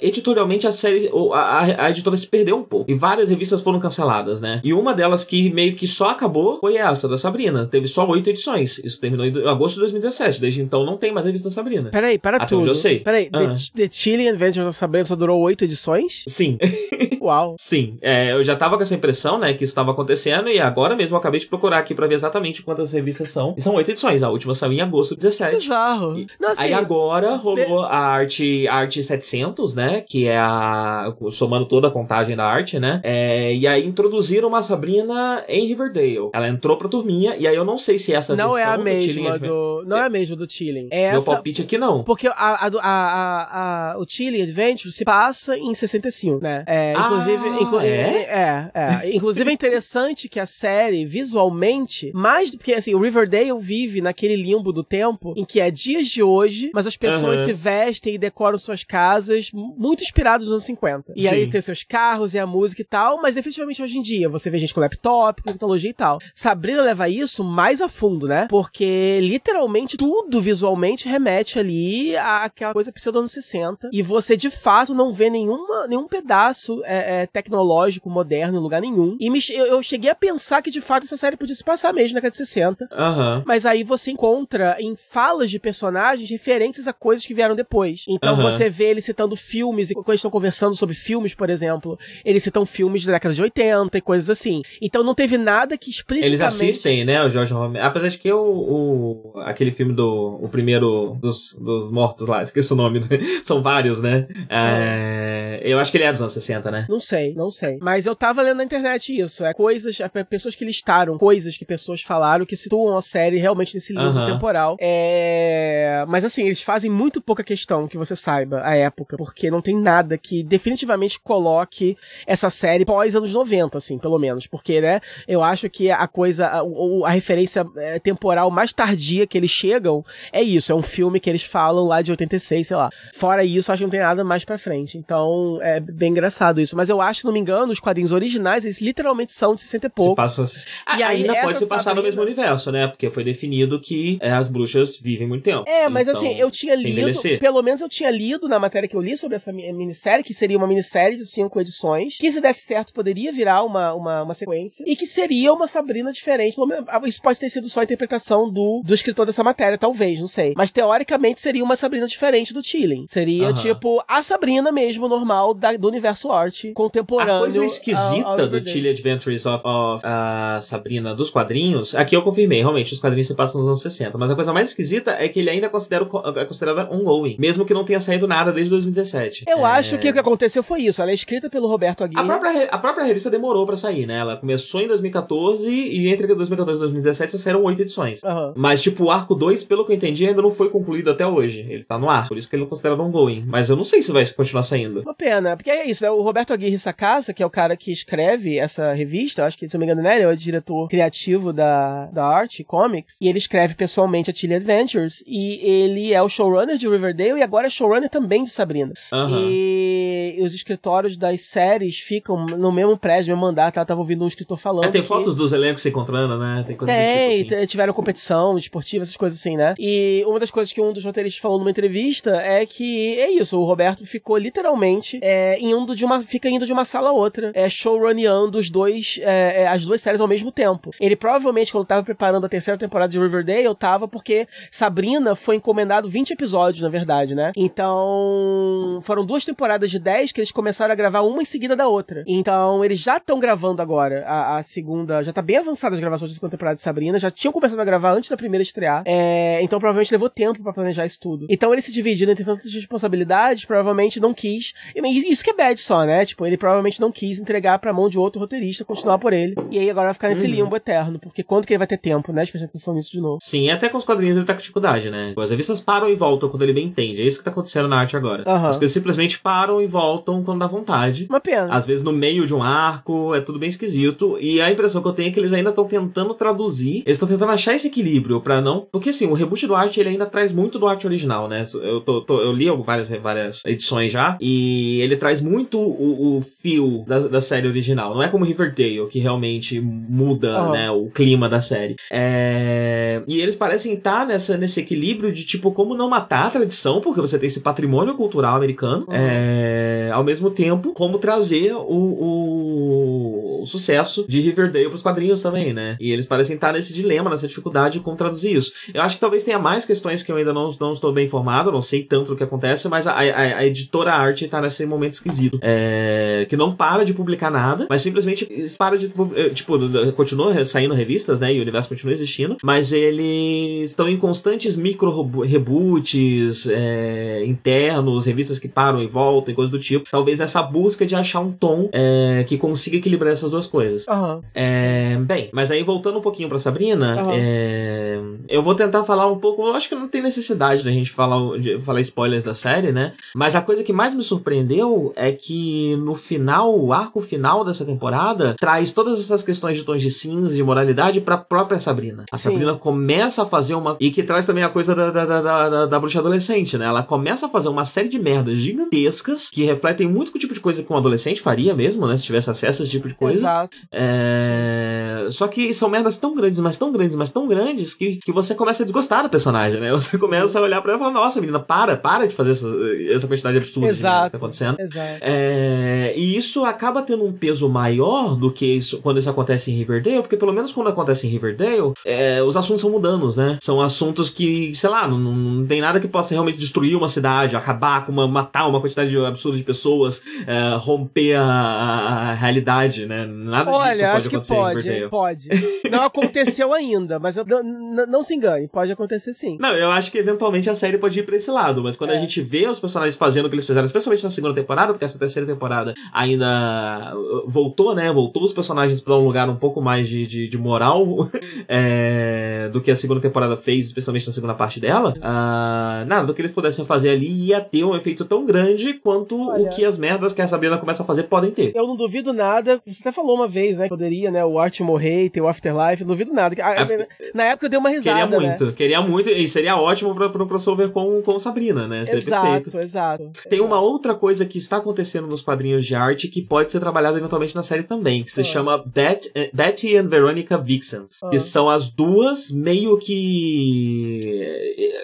editorialmente, 0.00 0.66
a 0.66 0.72
série, 0.72 1.10
a, 1.32 1.84
a, 1.86 1.90
editora 1.90 2.16
se 2.16 2.26
perdeu 2.26 2.56
um 2.56 2.62
pouco. 2.62 2.90
E 2.90 2.94
várias 2.94 3.28
revistas 3.28 3.62
foram 3.62 3.80
canceladas, 3.80 4.40
né? 4.40 4.60
E 4.64 4.72
uma 4.72 4.94
delas 4.94 5.24
que 5.24 5.50
meio 5.50 5.74
que 5.74 5.86
só 5.86 6.10
acabou 6.10 6.58
foi 6.60 6.76
essa, 6.76 7.08
da 7.08 7.16
Sabrina. 7.16 7.66
Teve 7.66 7.86
só 7.86 8.06
oito 8.08 8.30
edições. 8.30 8.78
Isso 8.78 9.00
terminou 9.02 9.26
em 9.26 9.48
agosto 9.48 9.74
de 9.74 9.80
2017. 9.80 10.40
Desde 10.40 10.62
então 10.62 10.86
não 10.86 10.96
tem 10.96 11.12
mais 11.12 11.26
revista 11.26 11.48
da 11.48 11.54
Sabrina. 11.54 11.90
Peraí, 11.90 12.18
para 12.18 12.36
Até 12.36 12.46
tudo. 12.46 12.60
Onde 12.60 12.70
eu 12.70 12.74
sei. 12.74 13.00
Peraí, 13.00 13.28
ah. 13.32 13.38
The, 13.38 13.82
The 13.82 13.88
Chilling 13.92 14.28
Adventure 14.28 14.66
of 14.66 14.76
Sabrina 14.78 15.04
só 15.04 15.16
durou 15.16 15.40
oito 15.40 15.64
edições? 15.64 16.24
Sim. 16.28 16.56
Uau. 17.20 17.56
Sim. 17.58 17.98
É, 18.00 18.32
eu 18.32 18.42
já 18.42 18.56
tava 18.56 18.76
com 18.76 18.82
essa 18.82 18.94
impressão, 18.94 19.38
né, 19.38 19.52
que 19.52 19.64
isso 19.64 19.70
estava 19.70 19.92
acontecendo, 19.92 20.48
e 20.48 20.58
agora 20.60 20.96
mesmo 20.96 21.14
eu 21.14 21.18
acabei 21.18 21.38
de 21.40 21.46
procurar 21.46 21.78
aqui 21.78 21.94
pra 21.94 22.06
ver 22.06 22.14
exatamente 22.14 22.62
quantas 22.62 22.92
revistas 22.92 23.30
são. 23.30 23.54
E 23.56 23.60
são 23.60 23.74
oito 23.74 23.90
edições. 23.90 24.22
A 24.22 24.30
última 24.30 24.54
saiu 24.54 24.72
em 24.72 24.80
agosto 24.80 25.14
17. 25.16 25.56
Bizarro. 25.56 26.18
E- 26.18 26.26
Não, 26.40 26.50
assim, 26.50 26.64
Aí 26.64 26.72
agora 26.72 27.36
rolou 27.36 27.80
a 27.80 27.96
arte, 27.96 28.66
a 28.68 28.74
arte 28.74 29.02
700, 29.02 29.74
né? 29.74 30.00
Que 30.06 30.26
é 30.28 30.38
a. 30.38 31.12
somando 31.30 31.66
toda 31.66 31.88
a 31.88 31.90
contagem 31.90 32.36
da 32.36 32.44
arte, 32.44 32.78
né? 32.78 33.00
É, 33.02 33.54
e 33.54 33.66
aí 33.66 33.86
introduziram 33.86 34.48
uma 34.48 34.62
Sabrina 34.62 35.44
em 35.48 35.66
Riverdale. 35.66 36.30
Ela 36.32 36.48
entrou 36.48 36.76
pra 36.76 36.88
turminha, 36.88 37.36
e 37.36 37.46
aí 37.46 37.54
eu 37.54 37.64
não 37.64 37.78
sei 37.78 37.98
se 37.98 38.12
essa 38.12 38.34
não 38.36 38.56
é 38.56 38.62
a 38.62 38.72
Chilling 38.72 38.84
mesma 38.94 39.30
Adventure- 39.30 39.48
do. 39.48 39.84
Não 39.86 39.96
é 39.96 40.02
a 40.06 40.08
mesma 40.10 40.36
do 40.36 40.48
Chilling. 40.50 40.88
É 40.90 41.10
Meu 41.10 41.18
essa. 41.18 41.32
palpite 41.32 41.62
aqui 41.62 41.76
não. 41.78 42.04
Porque 42.04 42.28
a, 42.28 42.32
a, 42.32 42.70
a, 42.80 43.92
a, 43.92 43.98
o 43.98 44.04
Chilling 44.08 44.42
Adventure 44.42 44.92
se 44.92 45.04
passa 45.04 45.56
em 45.58 45.74
65, 45.74 46.40
né? 46.42 46.64
É, 46.66 46.94
Ah, 46.96 47.06
inclusive, 47.06 47.48
inclu- 47.62 47.80
é? 47.80 47.90
é, 47.90 48.70
é. 48.74 49.14
Inclusive 49.16 49.50
é 49.50 49.52
interessante 49.52 50.28
que 50.28 50.38
a 50.40 50.46
série, 50.46 51.04
visualmente, 51.06 52.10
mais 52.14 52.50
do 52.50 52.58
porque 52.58 52.74
assim, 52.74 52.94
o 52.94 53.00
Riverdale 53.00 53.52
vive 53.58 54.00
naquele 54.00 54.36
limbo 54.36 54.72
do 54.72 54.84
tempo 54.84 55.34
em 55.36 55.44
que 55.44 55.58
é 55.60 55.70
dias 55.70 56.06
de 56.08 56.22
hoje, 56.22 56.70
mas 56.72 56.86
as 56.86 56.96
pessoas 56.96 57.40
Aham. 57.40 57.46
se 57.46 57.52
vestem 57.52 58.14
e 58.14 58.18
decoram 58.18 58.56
suas 58.56 58.84
casas 58.84 59.50
mu- 59.52 59.74
muito 59.76 60.02
inspirados 60.02 60.46
nos 60.46 60.52
anos 60.52 60.64
50. 60.64 61.12
E 61.16 61.26
aí 61.28 61.44
Sim. 61.44 61.50
tem 61.50 61.60
seus 61.60 61.82
carros 61.82 62.34
e 62.34 62.38
a 62.38 62.46
música 62.46 62.82
e 62.82 62.84
tal, 62.84 63.20
mas 63.20 63.34
definitivamente 63.34 63.82
hoje 63.82 63.98
em 63.98 64.02
dia 64.02 64.28
você 64.28 64.48
vê 64.50 64.58
gente 64.58 64.72
com 64.72 64.80
laptop, 64.80 65.42
com 65.42 65.52
tecnologia 65.52 65.90
e 65.90 65.94
tal. 65.94 66.18
Sabrina 66.32 66.82
leva 66.82 67.08
isso 67.08 67.42
mais 67.42 67.80
a 67.80 67.88
fundo, 67.88 68.28
né? 68.28 68.46
Porque 68.48 68.81
literalmente 69.20 69.96
tudo 69.96 70.40
visualmente 70.40 71.08
remete 71.08 71.58
ali 71.58 72.16
àquela 72.16 72.72
coisa 72.72 72.92
pseudo 72.92 73.18
anos 73.20 73.32
60. 73.32 73.90
E 73.92 74.02
você 74.02 74.36
de 74.36 74.50
fato 74.50 74.94
não 74.94 75.12
vê 75.12 75.30
nenhuma, 75.30 75.86
nenhum 75.86 76.06
pedaço 76.06 76.82
é, 76.84 77.22
é, 77.22 77.26
tecnológico 77.26 78.10
moderno 78.10 78.58
em 78.58 78.62
lugar 78.62 78.80
nenhum. 78.80 79.16
E 79.20 79.30
me 79.30 79.40
eu, 79.50 79.66
eu 79.66 79.82
cheguei 79.82 80.10
a 80.10 80.14
pensar 80.14 80.62
que 80.62 80.70
de 80.70 80.80
fato 80.80 81.04
essa 81.04 81.16
série 81.16 81.36
podia 81.36 81.54
se 81.54 81.64
passar 81.64 81.92
mesmo 81.92 82.14
na 82.14 82.20
década 82.20 82.30
de 82.30 82.36
60. 82.36 82.88
Aham. 82.92 83.42
Mas 83.46 83.66
aí 83.66 83.82
você 83.82 84.10
encontra 84.10 84.76
em 84.78 84.94
falas 84.96 85.50
de 85.50 85.58
personagens 85.58 86.28
referências 86.30 86.86
a 86.86 86.92
coisas 86.92 87.26
que 87.26 87.34
vieram 87.34 87.54
depois. 87.54 88.04
Então 88.08 88.34
Aham. 88.34 88.50
você 88.50 88.70
vê 88.70 88.84
eles 88.84 89.04
citando 89.04 89.36
filmes, 89.36 89.90
e 89.90 89.94
quando 89.94 90.08
eles 90.10 90.18
estão 90.18 90.30
conversando 90.30 90.74
sobre 90.74 90.94
filmes, 90.94 91.34
por 91.34 91.50
exemplo, 91.50 91.98
eles 92.24 92.42
citam 92.42 92.64
filmes 92.64 93.04
da 93.04 93.12
década 93.12 93.34
de 93.34 93.42
80 93.42 93.98
e 93.98 94.00
coisas 94.00 94.30
assim. 94.30 94.62
Então 94.80 95.02
não 95.02 95.14
teve 95.14 95.36
nada 95.36 95.76
que 95.76 95.90
explicitamente... 95.90 96.26
Eles 96.26 96.40
assistem, 96.40 97.04
né, 97.04 97.24
o 97.24 97.30
George 97.30 97.52
Romero. 97.52 97.84
Apesar 97.84 98.08
de 98.08 98.18
que 98.18 98.32
o, 98.32 98.40
o- 98.74 99.32
aquele 99.40 99.70
filme 99.70 99.92
do 99.94 100.38
o 100.42 100.48
primeiro 100.48 101.16
dos, 101.20 101.54
dos 101.60 101.90
mortos 101.90 102.26
lá, 102.28 102.42
esqueci 102.42 102.72
o 102.72 102.76
nome, 102.76 103.00
são 103.44 103.62
vários, 103.62 104.00
né? 104.00 104.26
É, 104.48 105.60
eu 105.64 105.78
acho 105.78 105.90
que 105.90 105.96
ele 105.96 106.04
é 106.04 106.12
dos 106.12 106.20
anos 106.20 106.32
60, 106.32 106.70
né? 106.70 106.86
Não 106.88 107.00
sei, 107.00 107.34
não 107.34 107.50
sei. 107.50 107.78
Mas 107.80 108.06
eu 108.06 108.14
tava 108.14 108.42
lendo 108.42 108.58
na 108.58 108.64
internet 108.64 109.18
isso. 109.18 109.44
É 109.44 109.52
coisas, 109.52 109.98
é, 110.00 110.08
pessoas 110.24 110.54
que 110.54 110.64
listaram 110.64 111.18
coisas 111.18 111.56
que 111.56 111.64
pessoas 111.64 112.02
falaram 112.02 112.44
que 112.46 112.56
situam 112.56 112.96
a 112.96 113.02
série 113.02 113.38
realmente 113.38 113.74
nesse 113.74 113.92
limbo 113.92 114.18
Aham. 114.18 114.26
temporal. 114.32 114.76
É... 114.80 116.04
Mas 116.08 116.24
assim, 116.24 116.44
eles 116.46 116.62
fazem 116.62 116.90
muito 116.90 117.20
pouca 117.20 117.42
questão 117.42 117.88
que 117.88 117.98
você 117.98 118.14
saiba 118.14 118.60
a 118.64 118.74
época, 118.74 119.16
porque 119.16 119.50
não 119.50 119.60
tem 119.60 119.76
nada 119.76 120.16
que 120.16 120.42
definitivamente 120.42 121.18
coloque 121.20 121.96
essa 122.26 122.50
série 122.50 122.84
pós 122.84 123.16
anos 123.16 123.32
90, 123.34 123.78
assim, 123.78 123.98
pelo 123.98 124.18
menos. 124.18 124.46
Porque, 124.46 124.80
né, 124.80 125.00
eu 125.26 125.42
acho 125.42 125.68
que 125.68 125.90
a 125.90 126.06
coisa, 126.06 126.46
a, 126.46 126.60
a 127.06 127.10
referência 127.10 127.66
é, 127.76 127.98
temporal 127.98 128.50
mais 128.50 128.61
tardia 128.70 129.26
que 129.26 129.36
eles 129.38 129.50
chegam 129.50 130.04
é 130.30 130.42
isso, 130.42 130.70
é 130.70 130.74
um 130.74 130.82
filme 130.82 131.18
que 131.18 131.28
eles 131.30 131.42
falam 131.42 131.86
lá 131.86 132.02
de 132.02 132.10
86, 132.10 132.66
sei 132.68 132.76
lá. 132.76 132.90
Fora 133.14 133.42
isso, 133.44 133.72
acho 133.72 133.80
que 133.80 133.84
não 133.84 133.90
tem 133.90 134.00
nada 134.00 134.22
mais 134.22 134.44
pra 134.44 134.58
frente. 134.58 134.98
Então, 134.98 135.58
é 135.62 135.80
bem 135.80 136.10
engraçado 136.10 136.60
isso. 136.60 136.76
Mas 136.76 136.88
eu 136.90 137.00
acho, 137.00 137.20
se 137.20 137.26
não 137.26 137.32
me 137.32 137.40
engano, 137.40 137.72
os 137.72 137.80
quadrinhos 137.80 138.12
originais, 138.12 138.64
eles 138.64 138.80
literalmente 138.80 139.32
são 139.32 139.54
de 139.54 139.62
60 139.62 139.86
e 139.86 139.90
pouco. 139.90 140.14
passa- 140.16 140.44
Ah, 140.84 140.98
E 140.98 141.02
aí, 141.02 141.16
ainda 141.22 141.40
pode 141.42 141.58
se 141.58 141.66
passar 141.66 141.90
no 141.90 141.96
Sabrina- 141.96 142.02
mesmo 142.02 142.22
universo, 142.22 142.70
né? 142.70 142.86
Porque 142.86 143.08
foi 143.10 143.24
definido 143.24 143.80
que 143.80 144.18
é, 144.20 144.30
as 144.30 144.48
bruxas 144.48 144.98
vivem 144.98 145.26
muito 145.26 145.42
tempo. 145.44 145.64
É, 145.66 145.88
mas 145.88 146.06
Então, 146.06 146.20
assim, 146.20 146.34
eu 146.38 146.50
tinha 146.50 146.74
lido, 146.74 146.88
envelhecer. 147.00 147.38
pelo 147.40 147.62
menos 147.62 147.80
eu 147.80 147.88
tinha 147.88 148.10
lido 148.10 148.48
na 148.48 148.58
matéria 148.58 148.88
que 148.88 148.94
eu 148.96 149.00
li 149.00 149.16
sobre 149.16 149.36
essa 149.36 149.52
mi- 149.52 149.72
minissérie, 149.72 150.22
que 150.24 150.34
seria 150.34 150.58
uma 150.58 150.66
minissérie 150.66 151.16
de 151.16 151.24
cinco 151.24 151.60
edições, 151.60 152.16
que 152.18 152.30
se 152.30 152.40
desse 152.40 152.60
certo 152.66 152.92
poderia 152.92 153.32
virar 153.32 153.62
uma, 153.62 153.94
uma, 153.94 154.22
uma 154.22 154.34
sequência, 154.34 154.84
e 154.86 154.94
que 154.96 155.06
seria 155.06 155.52
uma 155.52 155.66
Sabrina 155.66 156.12
diferente. 156.12 156.56
Ah, 156.88 157.00
Isso 157.06 157.22
pode 157.22 157.38
ter 157.38 157.48
sido 157.50 157.68
só 157.68 157.80
a 157.80 157.84
interpretação 157.84 158.50
do, 158.52 158.82
do 158.84 158.94
escritor 158.94 159.26
dessa 159.26 159.42
matéria, 159.42 159.76
talvez, 159.78 160.20
não 160.20 160.28
sei. 160.28 160.52
Mas 160.56 160.70
teoricamente 160.70 161.40
seria 161.40 161.64
uma 161.64 161.74
Sabrina 161.76 162.06
diferente 162.06 162.52
do 162.54 162.62
Chilling. 162.62 163.06
Seria, 163.08 163.46
Aham. 163.46 163.54
tipo, 163.54 164.02
a 164.06 164.22
Sabrina 164.22 164.70
mesmo, 164.70 165.08
normal, 165.08 165.54
da- 165.54 165.72
do 165.76 165.88
universo 165.88 166.30
arte 166.30 166.72
contemporâneo. 166.72 167.34
A 167.34 167.38
coisa 167.40 167.60
ao- 167.60 167.66
esquisita 167.66 168.26
ao 168.28 168.36
do 168.36 168.42
Riverdale. 168.44 168.68
Chile 168.70 168.88
Adventures 168.90 169.46
of, 169.46 169.62
of 169.66 170.02
a 170.04 170.58
Sabrina 170.62 171.14
dos 171.14 171.30
quadrinhos, 171.30 171.94
aqui 171.94 172.14
eu 172.16 172.22
confirmei, 172.22 172.60
realmente, 172.60 172.92
os 172.92 173.00
quadrinhos 173.00 173.26
se 173.26 173.34
passam 173.34 173.60
nos 173.60 173.68
anos 173.68 173.82
60, 173.82 174.16
mas 174.18 174.30
a 174.30 174.34
coisa 174.34 174.52
mais 174.52 174.68
esquisita 174.68 175.12
é 175.18 175.28
que 175.28 175.38
ele 175.40 175.50
ainda 175.50 175.68
considera, 175.68 176.06
é 176.36 176.44
considerado 176.44 176.92
ongoing, 176.92 177.36
mesmo 177.38 177.64
que 177.64 177.72
não 177.74 177.84
tenha 177.84 178.00
saído 178.00 178.26
nada 178.28 178.52
desde 178.52 178.70
2017. 178.70 179.44
Eu 179.48 179.66
É, 179.66 179.70
acho 179.70 179.98
que 179.98 180.10
o 180.10 180.12
que 180.12 180.18
aconteceu 180.18 180.62
foi 180.62 180.82
isso. 180.82 181.00
Ela 181.00 181.10
é 181.10 181.14
escrita 181.14 181.48
pelo 181.48 181.66
Roberto 181.68 182.04
Aguirre. 182.04 182.20
A 182.20 182.24
própria, 182.24 182.64
a 182.70 182.78
própria 182.78 183.04
revista 183.04 183.30
demorou 183.30 183.64
pra 183.66 183.76
sair, 183.76 184.06
né? 184.06 184.18
Ela 184.18 184.36
começou 184.36 184.80
em 184.80 184.88
2014 184.88 185.68
e 185.68 186.08
entre 186.08 186.26
2014 186.26 186.76
e 186.76 186.80
2017 186.80 187.32
só 187.32 187.38
saíram 187.38 187.62
oito 187.64 187.82
edições. 187.82 188.20
Aham. 188.42 188.52
Mas, 188.56 188.82
tipo, 188.82 189.04
o 189.04 189.10
arco 189.10 189.34
2, 189.34 189.64
pelo 189.64 189.84
que 189.84 189.92
eu 189.92 189.96
entendi, 189.96 190.26
ainda 190.26 190.42
não 190.42 190.50
foi 190.50 190.68
concluído 190.70 191.10
até 191.10 191.26
hoje. 191.26 191.60
Ele 191.68 191.84
tá 191.84 191.98
no 191.98 192.08
ar, 192.10 192.28
por 192.28 192.36
isso 192.36 192.48
que 192.48 192.56
ele 192.56 192.64
é 192.64 192.66
considerado 192.66 193.00
ongoing. 193.00 193.44
Mas 193.46 193.70
eu 193.70 193.76
não 193.76 193.84
sei 193.84 194.02
se 194.02 194.12
vai 194.12 194.24
continuar 194.26 194.62
saindo. 194.62 195.00
Uma 195.00 195.14
pena, 195.14 195.56
porque 195.56 195.70
é 195.70 195.86
isso, 195.88 196.02
né? 196.04 196.10
O 196.10 196.22
Roberto 196.22 196.52
Aguirre 196.52 196.78
Sacasa, 196.78 197.32
que 197.32 197.42
é 197.42 197.46
o 197.46 197.50
cara 197.50 197.76
que 197.76 197.92
escreve 197.92 198.58
essa 198.58 198.92
revista, 198.92 199.44
acho 199.46 199.56
que, 199.58 199.68
se 199.68 199.76
eu 199.76 199.78
não 199.80 199.86
me 199.86 199.92
engano, 199.92 200.06
né? 200.06 200.16
Ele 200.16 200.24
é 200.24 200.28
o 200.28 200.36
diretor 200.36 200.88
criativo 200.88 201.52
da, 201.52 202.06
da 202.06 202.24
Arte 202.24 202.64
Comics, 202.64 203.16
e 203.20 203.28
ele 203.28 203.38
escreve 203.38 203.74
pessoalmente 203.74 204.30
a 204.30 204.34
Chile 204.34 204.54
Adventures, 204.54 205.22
e 205.26 205.60
ele 205.66 206.12
é 206.12 206.22
o 206.22 206.28
showrunner 206.28 206.76
de 206.76 206.88
Riverdale 206.88 207.38
e 207.40 207.42
agora 207.42 207.66
é 207.66 207.70
showrunner 207.70 208.08
também 208.10 208.42
de 208.44 208.50
Sabrina. 208.50 208.92
Aham. 209.12 209.38
E 209.40 210.38
os 210.42 210.54
escritórios 210.54 211.16
das 211.16 211.42
séries 211.42 211.98
ficam 212.00 212.46
no 212.46 212.72
mesmo 212.72 212.96
prédio, 212.96 213.30
no 213.30 213.36
mesmo 213.36 213.46
andar, 213.50 213.70
tá? 213.72 213.80
Eu 213.82 213.86
tava 213.86 214.00
ouvindo 214.00 214.24
um 214.24 214.26
escritor 214.26 214.58
falando. 214.58 214.84
É, 214.84 214.88
tem 214.88 215.02
que- 215.02 215.08
fotos 215.08 215.34
dos 215.34 215.52
elencos 215.52 215.82
se 215.82 215.88
encontrando, 215.88 216.38
né? 216.38 216.64
Tem 216.66 216.76
do 216.76 216.86
tipo 216.86 216.90
assim. 216.90 217.66
tiveram 217.66 217.92
competição 217.92 218.31
esportiva, 218.56 219.02
essas 219.02 219.16
coisas 219.16 219.38
assim, 219.38 219.56
né? 219.56 219.74
E 219.78 220.24
uma 220.26 220.38
das 220.38 220.50
coisas 220.50 220.72
que 220.72 220.80
um 220.80 220.92
dos 220.92 221.04
roteiristas 221.04 221.40
falou 221.40 221.58
numa 221.58 221.70
entrevista 221.70 222.30
é 222.36 222.64
que 222.66 223.18
é 223.18 223.30
isso, 223.30 223.58
o 223.58 223.64
Roberto 223.64 224.06
ficou 224.06 224.36
literalmente 224.36 225.18
é, 225.22 225.58
indo 225.60 225.94
de 225.94 226.04
uma, 226.04 226.20
fica 226.20 226.48
indo 226.48 226.66
de 226.66 226.72
uma 226.72 226.84
sala 226.84 227.10
a 227.10 227.12
outra, 227.12 227.52
é, 227.54 227.68
showrunneando 227.68 228.58
os 228.58 228.70
dois, 228.70 229.18
é, 229.22 229.62
é, 229.62 229.68
as 229.68 229.84
duas 229.84 230.00
séries 230.00 230.20
ao 230.20 230.28
mesmo 230.28 230.50
tempo. 230.50 230.90
Ele 231.00 231.16
provavelmente, 231.16 231.72
quando 231.72 231.86
tava 231.86 232.02
preparando 232.02 232.46
a 232.46 232.48
terceira 232.48 232.78
temporada 232.78 233.10
de 233.10 233.18
Riverdale, 233.18 233.74
tava 233.74 234.06
porque 234.08 234.46
Sabrina 234.70 235.34
foi 235.34 235.56
encomendado 235.56 236.08
20 236.08 236.32
episódios, 236.32 236.82
na 236.82 236.88
verdade, 236.88 237.34
né? 237.34 237.52
Então, 237.56 239.00
foram 239.02 239.24
duas 239.24 239.44
temporadas 239.44 239.90
de 239.90 239.98
10 239.98 240.32
que 240.32 240.40
eles 240.40 240.52
começaram 240.52 240.92
a 240.92 240.96
gravar 240.96 241.20
uma 241.22 241.42
em 241.42 241.44
seguida 241.44 241.74
da 241.74 241.88
outra. 241.88 242.24
Então, 242.26 242.84
eles 242.84 242.98
já 242.98 243.16
estão 243.16 243.38
gravando 243.38 243.82
agora 243.82 244.24
a, 244.26 244.58
a 244.58 244.62
segunda, 244.62 245.22
já 245.22 245.32
tá 245.32 245.42
bem 245.42 245.56
avançada 245.56 245.94
as 245.94 246.00
gravações 246.00 246.30
da 246.30 246.34
segunda 246.34 246.50
temporada 246.50 246.76
de 246.76 246.82
Sabrina, 246.82 247.18
já 247.18 247.30
tinham 247.30 247.52
começado 247.52 247.80
a 247.80 247.84
gravar 247.84 248.12
antes 248.12 248.21
da 248.30 248.36
primeira 248.36 248.62
estrear. 248.62 249.02
É, 249.06 249.60
então, 249.62 249.78
provavelmente 249.78 250.12
levou 250.12 250.28
tempo 250.28 250.62
pra 250.62 250.72
planejar 250.72 251.06
isso 251.06 251.18
tudo. 251.20 251.46
Então, 251.48 251.72
ele 251.72 251.82
se 251.82 251.92
dividindo 251.92 252.30
entre 252.32 252.44
tantas 252.44 252.72
responsabilidades, 252.72 253.64
provavelmente 253.64 254.20
não 254.20 254.32
quis. 254.34 254.72
e 254.94 255.32
Isso 255.32 255.42
que 255.44 255.50
é 255.50 255.54
bad 255.54 255.78
só, 255.80 256.04
né? 256.04 256.24
Tipo, 256.24 256.46
ele 256.46 256.56
provavelmente 256.56 257.00
não 257.00 257.10
quis 257.10 257.38
entregar 257.38 257.78
pra 257.78 257.92
mão 257.92 258.08
de 258.08 258.18
outro 258.18 258.40
roteirista, 258.40 258.84
continuar 258.84 259.18
por 259.18 259.32
ele. 259.32 259.54
E 259.70 259.78
aí 259.78 259.90
agora 259.90 260.06
vai 260.08 260.14
ficar 260.14 260.28
nesse 260.28 260.46
Uhum. 260.46 260.52
limbo 260.52 260.76
eterno, 260.76 261.18
porque 261.18 261.42
quando 261.42 261.66
que 261.66 261.72
ele 261.72 261.78
vai 261.78 261.86
ter 261.86 261.96
tempo, 261.98 262.32
né? 262.32 262.44
De 262.44 262.50
prestar 262.50 262.66
atenção 262.66 262.94
nisso 262.94 263.10
de 263.12 263.20
novo. 263.20 263.38
Sim, 263.40 263.70
até 263.70 263.88
com 263.88 263.96
os 263.96 264.04
quadrinhos 264.04 264.36
ele 264.36 264.46
tá 264.46 264.54
com 264.54 264.60
dificuldade, 264.60 265.10
né? 265.10 265.34
As 265.36 265.50
revistas 265.50 265.80
param 265.80 266.08
e 266.08 266.14
voltam 266.14 266.48
quando 266.48 266.62
ele 266.62 266.72
bem 266.72 266.86
entende. 266.86 267.20
É 267.22 267.24
isso 267.24 267.38
que 267.38 267.44
tá 267.44 267.50
acontecendo 267.50 267.88
na 267.88 267.98
arte 267.98 268.16
agora. 268.16 268.44
Aham. 268.46 268.68
As 268.68 268.76
coisas 268.76 268.92
simplesmente 268.92 269.38
param 269.38 269.80
e 269.80 269.86
voltam 269.86 270.42
quando 270.44 270.58
dá 270.60 270.66
vontade. 270.66 271.26
Uma 271.28 271.40
pena. 271.40 271.72
Às 271.74 271.86
vezes 271.86 272.02
no 272.02 272.12
meio 272.12 272.46
de 272.46 272.54
um 272.54 272.62
arco, 272.62 273.34
é 273.34 273.40
tudo 273.40 273.58
bem 273.58 273.68
esquisito. 273.68 274.36
E 274.40 274.60
a 274.60 274.70
impressão 274.70 275.02
que 275.02 275.08
eu 275.08 275.12
tenho 275.12 275.28
é 275.28 275.32
que 275.32 275.40
eles 275.40 275.52
ainda 275.52 275.70
estão 275.70 275.84
tentando 275.86 276.34
traduzir. 276.34 277.02
Eles 277.06 277.16
estão 277.16 277.28
tentando 277.28 277.52
achar 277.52 277.74
esse 277.74 277.86
equilíbrio 277.88 278.01
pra 278.42 278.60
não. 278.60 278.86
Porque 278.90 279.10
assim, 279.10 279.26
o 279.26 279.32
reboot 279.34 279.66
do 279.66 279.74
arte 279.74 280.00
ele 280.00 280.10
ainda 280.10 280.26
traz 280.26 280.52
muito 280.52 280.78
do 280.78 280.86
arte 280.86 281.06
original, 281.06 281.48
né? 281.48 281.64
Eu, 281.82 282.00
tô, 282.00 282.20
tô- 282.20 282.40
eu 282.40 282.52
li 282.52 282.66
várias, 282.84 283.08
várias 283.10 283.62
edições 283.66 284.10
já. 284.12 284.36
E 284.40 285.00
ele 285.00 285.16
traz 285.16 285.40
muito 285.40 285.78
o, 285.78 286.36
o 286.38 286.40
fio 286.40 287.04
da, 287.06 287.20
da 287.20 287.40
série 287.40 287.66
original. 287.68 288.14
Não 288.14 288.22
é 288.22 288.28
como 288.28 288.44
Riverdale, 288.44 289.06
que 289.10 289.18
realmente 289.18 289.80
muda, 289.80 290.70
né? 290.70 290.90
O 290.90 291.06
clima 291.06 291.48
da 291.48 291.60
série. 291.60 291.96
É... 292.10 293.22
E 293.26 293.40
eles 293.40 293.54
parecem 293.54 293.94
estar 293.94 294.26
nessa, 294.26 294.56
nesse 294.56 294.80
equilíbrio 294.80 295.32
de 295.32 295.44
tipo, 295.44 295.70
como 295.72 295.94
não 295.94 296.08
matar 296.08 296.46
a 296.46 296.50
tradição, 296.50 297.00
porque 297.00 297.20
você 297.20 297.38
tem 297.38 297.46
esse 297.46 297.60
patrimônio 297.60 298.14
cultural 298.14 298.56
americano. 298.56 299.06
Uhum. 299.08 299.14
É... 299.14 300.10
Ao 300.12 300.24
mesmo 300.24 300.50
tempo, 300.50 300.92
como 300.92 301.18
trazer 301.18 301.72
o, 301.74 301.78
o- 301.80 303.51
o 303.62 303.66
sucesso 303.66 304.24
de 304.28 304.40
Riverdale 304.40 304.88
pros 304.88 305.02
quadrinhos 305.02 305.40
também, 305.40 305.72
né? 305.72 305.96
E 306.00 306.10
eles 306.12 306.26
parecem 306.26 306.56
estar 306.56 306.72
nesse 306.72 306.92
dilema, 306.92 307.30
nessa 307.30 307.46
dificuldade 307.46 307.98
de 307.98 308.00
como 308.00 308.16
traduzir 308.16 308.56
isso. 308.56 308.72
Eu 308.92 309.02
acho 309.02 309.16
que 309.16 309.20
talvez 309.20 309.44
tenha 309.44 309.58
mais 309.58 309.84
questões 309.84 310.22
que 310.22 310.32
eu 310.32 310.36
ainda 310.36 310.52
não, 310.52 310.74
não 310.80 310.92
estou 310.92 311.12
bem 311.12 311.26
informado, 311.26 311.70
não 311.70 311.82
sei 311.82 312.02
tanto 312.02 312.32
o 312.32 312.36
que 312.36 312.42
acontece, 312.42 312.88
mas 312.88 313.06
a, 313.06 313.12
a, 313.12 313.20
a 313.20 313.66
editora 313.66 314.12
arte 314.12 314.48
tá 314.48 314.60
nesse 314.60 314.84
momento 314.84 315.14
esquisito. 315.14 315.58
É, 315.62 316.46
que 316.48 316.56
não 316.56 316.74
para 316.74 317.04
de 317.04 317.14
publicar 317.14 317.50
nada, 317.50 317.86
mas 317.88 318.02
simplesmente 318.02 318.48
para 318.78 318.98
de. 318.98 319.12
Eh, 319.36 319.50
tipo, 319.50 319.78
continua 320.14 320.64
saindo 320.64 320.94
revistas, 320.94 321.38
né? 321.38 321.54
E 321.54 321.58
o 321.58 321.62
universo 321.62 321.88
continua 321.88 322.14
existindo, 322.14 322.56
mas 322.62 322.92
eles 322.92 323.90
estão 323.90 324.08
em 324.08 324.16
constantes 324.16 324.76
micro 324.76 325.10
reboots 325.42 326.66
é, 326.68 327.44
internos, 327.46 328.26
revistas 328.26 328.58
que 328.58 328.68
param 328.68 329.02
e 329.02 329.06
voltam 329.06 329.52
e 329.52 329.54
coisas 329.54 329.70
do 329.70 329.78
tipo. 329.78 330.08
Talvez 330.10 330.38
nessa 330.38 330.62
busca 330.62 331.06
de 331.06 331.14
achar 331.14 331.40
um 331.40 331.52
tom 331.52 331.88
é, 331.92 332.44
que 332.46 332.58
consiga 332.58 332.96
equilibrar 332.96 333.32
essas 333.32 333.51
duas 333.52 333.66
coisas. 333.66 334.06
Uhum. 334.08 334.42
É, 334.54 335.16
bem, 335.20 335.48
mas 335.52 335.70
aí 335.70 335.82
voltando 335.82 336.18
um 336.18 336.22
pouquinho 336.22 336.48
pra 336.48 336.58
Sabrina, 336.58 337.22
uhum. 337.22 338.38
eu 338.48 338.62
vou 338.62 338.74
tentar 338.74 339.04
falar 339.04 339.26
um 339.28 339.38
pouco. 339.38 339.62
Eu 339.66 339.74
acho 339.74 339.88
que 339.88 339.94
não 339.94 340.08
tem 340.08 340.20
necessidade 340.20 340.84
da 340.84 340.90
gente 340.90 341.10
falar, 341.10 341.58
de 341.58 341.78
falar 341.78 342.00
spoilers 342.00 342.42
da 342.42 342.54
série, 342.54 342.90
né? 342.90 343.12
Mas 343.34 343.54
a 343.54 343.60
coisa 343.60 343.84
que 343.84 343.92
mais 343.92 344.14
me 344.14 344.22
surpreendeu 344.22 345.12
é 345.14 345.30
que 345.30 345.96
no 345.96 346.14
final, 346.14 346.78
o 346.78 346.92
arco 346.92 347.20
final 347.20 347.64
dessa 347.64 347.84
temporada 347.84 348.54
traz 348.58 348.92
todas 348.92 349.20
essas 349.20 349.42
questões 349.42 349.76
de 349.76 349.84
tons 349.84 350.02
de 350.02 350.10
cinza, 350.10 350.54
de 350.54 350.62
moralidade 350.62 351.20
pra 351.20 351.36
própria 351.36 351.78
Sabrina. 351.78 352.24
A 352.32 352.36
Sim. 352.36 352.50
Sabrina 352.50 352.74
começa 352.74 353.42
a 353.42 353.46
fazer 353.46 353.74
uma. 353.74 353.96
E 354.00 354.10
que 354.10 354.22
traz 354.22 354.46
também 354.46 354.64
a 354.64 354.68
coisa 354.68 354.94
da, 354.94 355.10
da, 355.10 355.24
da, 355.24 355.40
da, 355.42 355.86
da 355.86 356.00
bruxa 356.00 356.18
adolescente, 356.18 356.76
né? 356.78 356.86
Ela 356.86 357.02
começa 357.02 357.46
a 357.46 357.48
fazer 357.48 357.68
uma 357.68 357.84
série 357.84 358.08
de 358.08 358.18
merdas 358.18 358.58
gigantescas 358.58 359.48
que 359.50 359.64
refletem 359.64 360.08
muito 360.08 360.34
o 360.34 360.38
tipo 360.38 360.54
de 360.54 360.60
coisa 360.60 360.82
que 360.82 360.92
um 360.92 360.96
adolescente 360.96 361.40
faria 361.40 361.74
mesmo, 361.74 362.06
né? 362.06 362.16
Se 362.16 362.24
tivesse 362.24 362.50
acesso 362.50 362.82
a 362.82 362.84
esse 362.84 362.92
tipo 362.92 363.08
de 363.08 363.14
coisa. 363.14 363.41
Exato. 363.42 363.76
É... 363.90 365.26
Só 365.30 365.48
que 365.48 365.72
são 365.74 365.88
merdas 365.88 366.16
tão 366.16 366.34
grandes, 366.34 366.60
mas 366.60 366.78
tão 366.78 366.92
grandes, 366.92 367.16
mas 367.16 367.30
tão 367.30 367.46
grandes 367.46 367.94
que, 367.94 368.16
que 368.16 368.32
você 368.32 368.54
começa 368.54 368.82
a 368.82 368.86
desgostar 368.86 369.22
do 369.22 369.28
personagem, 369.28 369.80
né? 369.80 369.92
Você 370.02 370.18
começa 370.18 370.58
a 370.58 370.62
olhar 370.62 370.80
pra 370.80 370.92
ela 370.92 370.98
e 370.98 371.04
falar, 371.04 371.12
nossa, 371.12 371.40
menina, 371.40 371.60
para, 371.60 371.96
para 371.96 372.26
de 372.26 372.34
fazer 372.34 372.52
essa, 372.52 372.68
essa 373.10 373.26
quantidade 373.28 373.58
absurda 373.58 373.88
Exato. 373.88 374.24
que 374.24 374.30
tá 374.32 374.36
acontecendo. 374.36 374.80
Exato. 374.80 375.18
É... 375.20 376.12
E 376.16 376.36
isso 376.36 376.64
acaba 376.64 377.02
tendo 377.02 377.24
um 377.24 377.32
peso 377.32 377.68
maior 377.68 378.34
do 378.34 378.50
que 378.50 378.66
isso 378.66 378.98
quando 378.98 379.18
isso 379.18 379.30
acontece 379.30 379.70
em 379.70 379.74
Riverdale, 379.74 380.22
porque 380.22 380.36
pelo 380.36 380.52
menos 380.52 380.72
quando 380.72 380.88
acontece 380.88 381.26
em 381.26 381.30
Riverdale, 381.30 381.92
é, 382.04 382.42
os 382.42 382.56
assuntos 382.56 382.80
são 382.80 382.90
mudanos, 382.90 383.36
né? 383.36 383.58
São 383.60 383.80
assuntos 383.80 384.30
que, 384.30 384.74
sei 384.74 384.90
lá, 384.90 385.06
não, 385.06 385.18
não 385.18 385.66
tem 385.66 385.80
nada 385.80 386.00
que 386.00 386.08
possa 386.08 386.34
realmente 386.34 386.58
destruir 386.58 386.96
uma 386.96 387.08
cidade, 387.08 387.56
acabar 387.56 388.04
com 388.04 388.12
uma, 388.12 388.26
matar 388.26 388.66
uma 388.66 388.80
quantidade 388.80 389.16
absurda 389.18 389.56
de 389.56 389.64
pessoas, 389.64 390.22
é, 390.46 390.76
romper 390.76 391.34
a, 391.34 391.44
a, 391.44 392.34
realidade, 392.34 393.06
né? 393.06 393.26
Nada 393.32 393.70
Olha, 393.70 393.92
disso 393.92 394.06
acho 394.06 394.30
que 394.30 394.48
pode, 394.48 395.08
pode. 395.08 395.48
Não 395.90 396.04
aconteceu 396.04 396.72
ainda, 396.72 397.18
mas 397.18 397.36
não, 397.36 398.06
não 398.06 398.22
se 398.22 398.34
engane, 398.34 398.66
pode 398.66 398.90
acontecer 398.90 399.32
sim. 399.34 399.58
Não, 399.60 399.74
eu 399.74 399.90
acho 399.90 400.10
que 400.10 400.18
eventualmente 400.18 400.70
a 400.70 400.74
série 400.74 400.96
pode 400.96 401.18
ir 401.18 401.24
pra 401.24 401.36
esse 401.36 401.50
lado, 401.50 401.82
mas 401.82 401.96
quando 401.96 402.10
é. 402.10 402.16
a 402.16 402.18
gente 402.18 402.40
vê 402.40 402.66
os 402.66 402.80
personagens 402.80 403.14
fazendo 403.16 403.46
o 403.46 403.48
que 403.48 403.54
eles 403.54 403.66
fizeram, 403.66 403.84
especialmente 403.84 404.24
na 404.24 404.30
segunda 404.30 404.54
temporada, 404.54 404.92
porque 404.92 405.04
essa 405.04 405.18
terceira 405.18 405.46
temporada 405.46 405.92
ainda 406.12 407.12
voltou, 407.46 407.94
né? 407.94 408.10
Voltou 408.10 408.42
os 408.42 408.52
personagens 408.52 409.00
pra 409.00 409.14
um 409.16 409.24
lugar 409.24 409.48
um 409.48 409.56
pouco 409.56 409.82
mais 409.82 410.08
de, 410.08 410.26
de, 410.26 410.48
de 410.48 410.58
moral 410.58 411.28
é, 411.68 412.70
do 412.72 412.80
que 412.80 412.90
a 412.90 412.96
segunda 412.96 413.20
temporada 413.20 413.56
fez, 413.56 413.86
especialmente 413.86 414.26
na 414.26 414.32
segunda 414.32 414.54
parte 414.54 414.80
dela. 414.80 415.14
Uh, 415.16 416.06
nada 416.06 416.24
do 416.24 416.34
que 416.34 416.40
eles 416.40 416.52
pudessem 416.52 416.84
fazer 416.84 417.10
ali 417.10 417.46
ia 417.46 417.60
ter 417.60 417.84
um 417.84 417.94
efeito 417.94 418.24
tão 418.24 418.46
grande 418.46 418.94
quanto 418.94 419.48
Olha. 419.48 419.64
o 419.64 419.68
que 419.68 419.84
as 419.84 419.98
merdas 419.98 420.32
que 420.32 420.40
a 420.40 420.48
Sabrina 420.48 420.78
começa 420.78 421.02
a 421.02 421.06
fazer 421.06 421.24
podem 421.24 421.50
ter. 421.50 421.72
Eu 421.74 421.86
não 421.86 421.96
duvido 421.96 422.32
nada. 422.32 422.80
Você 422.86 423.00
até 423.00 423.12
falou 423.22 423.36
uma 423.36 423.48
vez, 423.48 423.78
né? 423.78 423.84
Que 423.84 423.88
poderia, 423.90 424.30
né? 424.30 424.44
O 424.44 424.58
Art 424.58 424.80
morrer, 424.80 425.30
ter 425.30 425.40
o 425.40 425.48
Afterlife. 425.48 426.02
Não 426.02 426.10
duvido 426.10 426.32
nada. 426.32 426.54
After... 426.62 427.08
Na 427.34 427.44
época 427.44 427.66
eu 427.66 427.70
dei 427.70 427.78
uma 427.78 427.88
risada. 427.88 428.20
Queria 428.20 428.40
muito, 428.40 428.66
né? 428.66 428.72
queria 428.72 429.00
muito. 429.00 429.30
E 429.30 429.48
seria 429.48 429.76
ótimo 429.76 430.14
pra, 430.14 430.28
pra 430.28 430.42
um 430.42 430.46
crossover 430.46 430.90
com, 430.90 431.22
com 431.22 431.38
Sabrina, 431.38 431.86
né? 431.86 432.04
Seria 432.04 432.18
exato, 432.18 432.70
perfeito. 432.70 432.78
exato. 432.78 433.30
Tem 433.48 433.60
uma 433.60 433.80
outra 433.80 434.14
coisa 434.14 434.44
que 434.44 434.58
está 434.58 434.78
acontecendo 434.78 435.26
nos 435.26 435.42
quadrinhos 435.42 435.86
de 435.86 435.94
arte 435.94 436.28
que 436.28 436.42
pode 436.42 436.70
ser 436.70 436.80
trabalhada 436.80 437.18
eventualmente 437.18 437.54
na 437.54 437.62
série 437.62 437.84
também, 437.84 438.22
que 438.22 438.30
se 438.30 438.40
ah. 438.40 438.44
chama 438.44 438.84
Bet, 438.84 439.30
eh, 439.34 439.50
Betty 439.52 439.96
and 439.96 440.08
Veronica 440.08 440.58
Vixens. 440.58 441.22
Ah. 441.22 441.30
Que 441.30 441.38
são 441.38 441.70
as 441.70 441.88
duas 441.88 442.50
meio 442.50 442.98
que. 442.98 444.20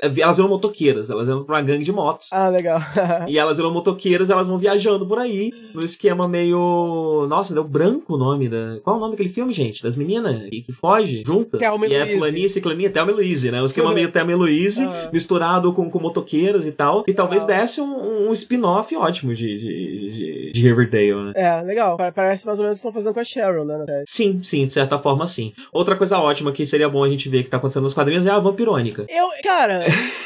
Eh, 0.02 0.18
elas 0.18 0.36
viram 0.36 0.48
motoqueiras, 0.48 1.08
elas 1.10 1.28
entram 1.28 1.44
pra 1.44 1.56
uma 1.56 1.62
gangue 1.62 1.84
de 1.84 1.92
motos. 1.92 2.32
Ah, 2.32 2.48
legal. 2.48 2.80
e 3.28 3.38
elas 3.38 3.56
viram 3.56 3.72
motoqueiras, 3.72 4.30
elas 4.30 4.48
vão 4.48 4.58
viajando 4.58 5.06
por 5.06 5.18
aí, 5.18 5.52
no 5.74 5.84
esquema 5.84 6.28
meio. 6.28 7.26
Nossa, 7.28 7.54
deu 7.54 7.64
branco 7.64 7.97
o 8.06 8.16
nome 8.16 8.48
da. 8.48 8.78
Qual 8.82 8.96
é 8.96 8.98
o 8.98 9.00
nome 9.00 9.12
daquele 9.12 9.28
filme, 9.28 9.52
gente? 9.52 9.82
Das 9.82 9.96
meninas 9.96 10.48
que, 10.48 10.62
que 10.62 10.72
foge 10.72 11.22
juntas. 11.26 11.58
Thelma 11.58 11.86
e 11.86 11.94
é 11.94 12.06
fulaninha, 12.06 12.48
ciclaninha, 12.48 12.90
Thelma 12.90 13.12
e 13.12 13.14
Louise, 13.14 13.50
né? 13.50 13.62
O 13.62 13.66
esquema 13.66 13.92
meio 13.92 14.10
Thelma 14.10 14.32
e 14.32 14.34
Louise, 14.34 14.82
ah. 14.82 15.10
misturado 15.12 15.72
com, 15.72 15.90
com 15.90 15.98
motoqueiras 15.98 16.66
e 16.66 16.72
tal. 16.72 17.04
E 17.06 17.12
talvez 17.12 17.44
desse 17.44 17.80
um, 17.80 18.28
um 18.28 18.32
spin-off 18.32 18.94
ótimo 18.96 19.34
de, 19.34 19.58
de, 19.58 20.10
de, 20.10 20.52
de 20.52 20.62
Riverdale, 20.62 21.24
né? 21.24 21.32
É, 21.34 21.62
legal. 21.62 21.96
Parece 22.14 22.46
mais 22.46 22.58
ou 22.58 22.64
menos 22.64 22.78
o 22.78 22.80
que 22.80 22.88
estão 22.88 22.92
fazendo 22.92 23.14
com 23.14 23.20
a 23.20 23.24
Cheryl, 23.24 23.64
né? 23.64 24.02
Sim, 24.06 24.40
sim, 24.42 24.66
de 24.66 24.72
certa 24.72 24.98
forma, 24.98 25.26
sim. 25.26 25.52
Outra 25.72 25.96
coisa 25.96 26.18
ótima 26.18 26.52
que 26.52 26.66
seria 26.66 26.88
bom 26.88 27.02
a 27.02 27.08
gente 27.08 27.28
ver 27.28 27.42
que 27.42 27.50
tá 27.50 27.56
acontecendo 27.56 27.84
nos 27.84 27.94
quadrinhos 27.94 28.26
é 28.26 28.30
a 28.30 28.38
vampirônica. 28.38 29.06
Eu, 29.08 29.28
cara, 29.42 29.84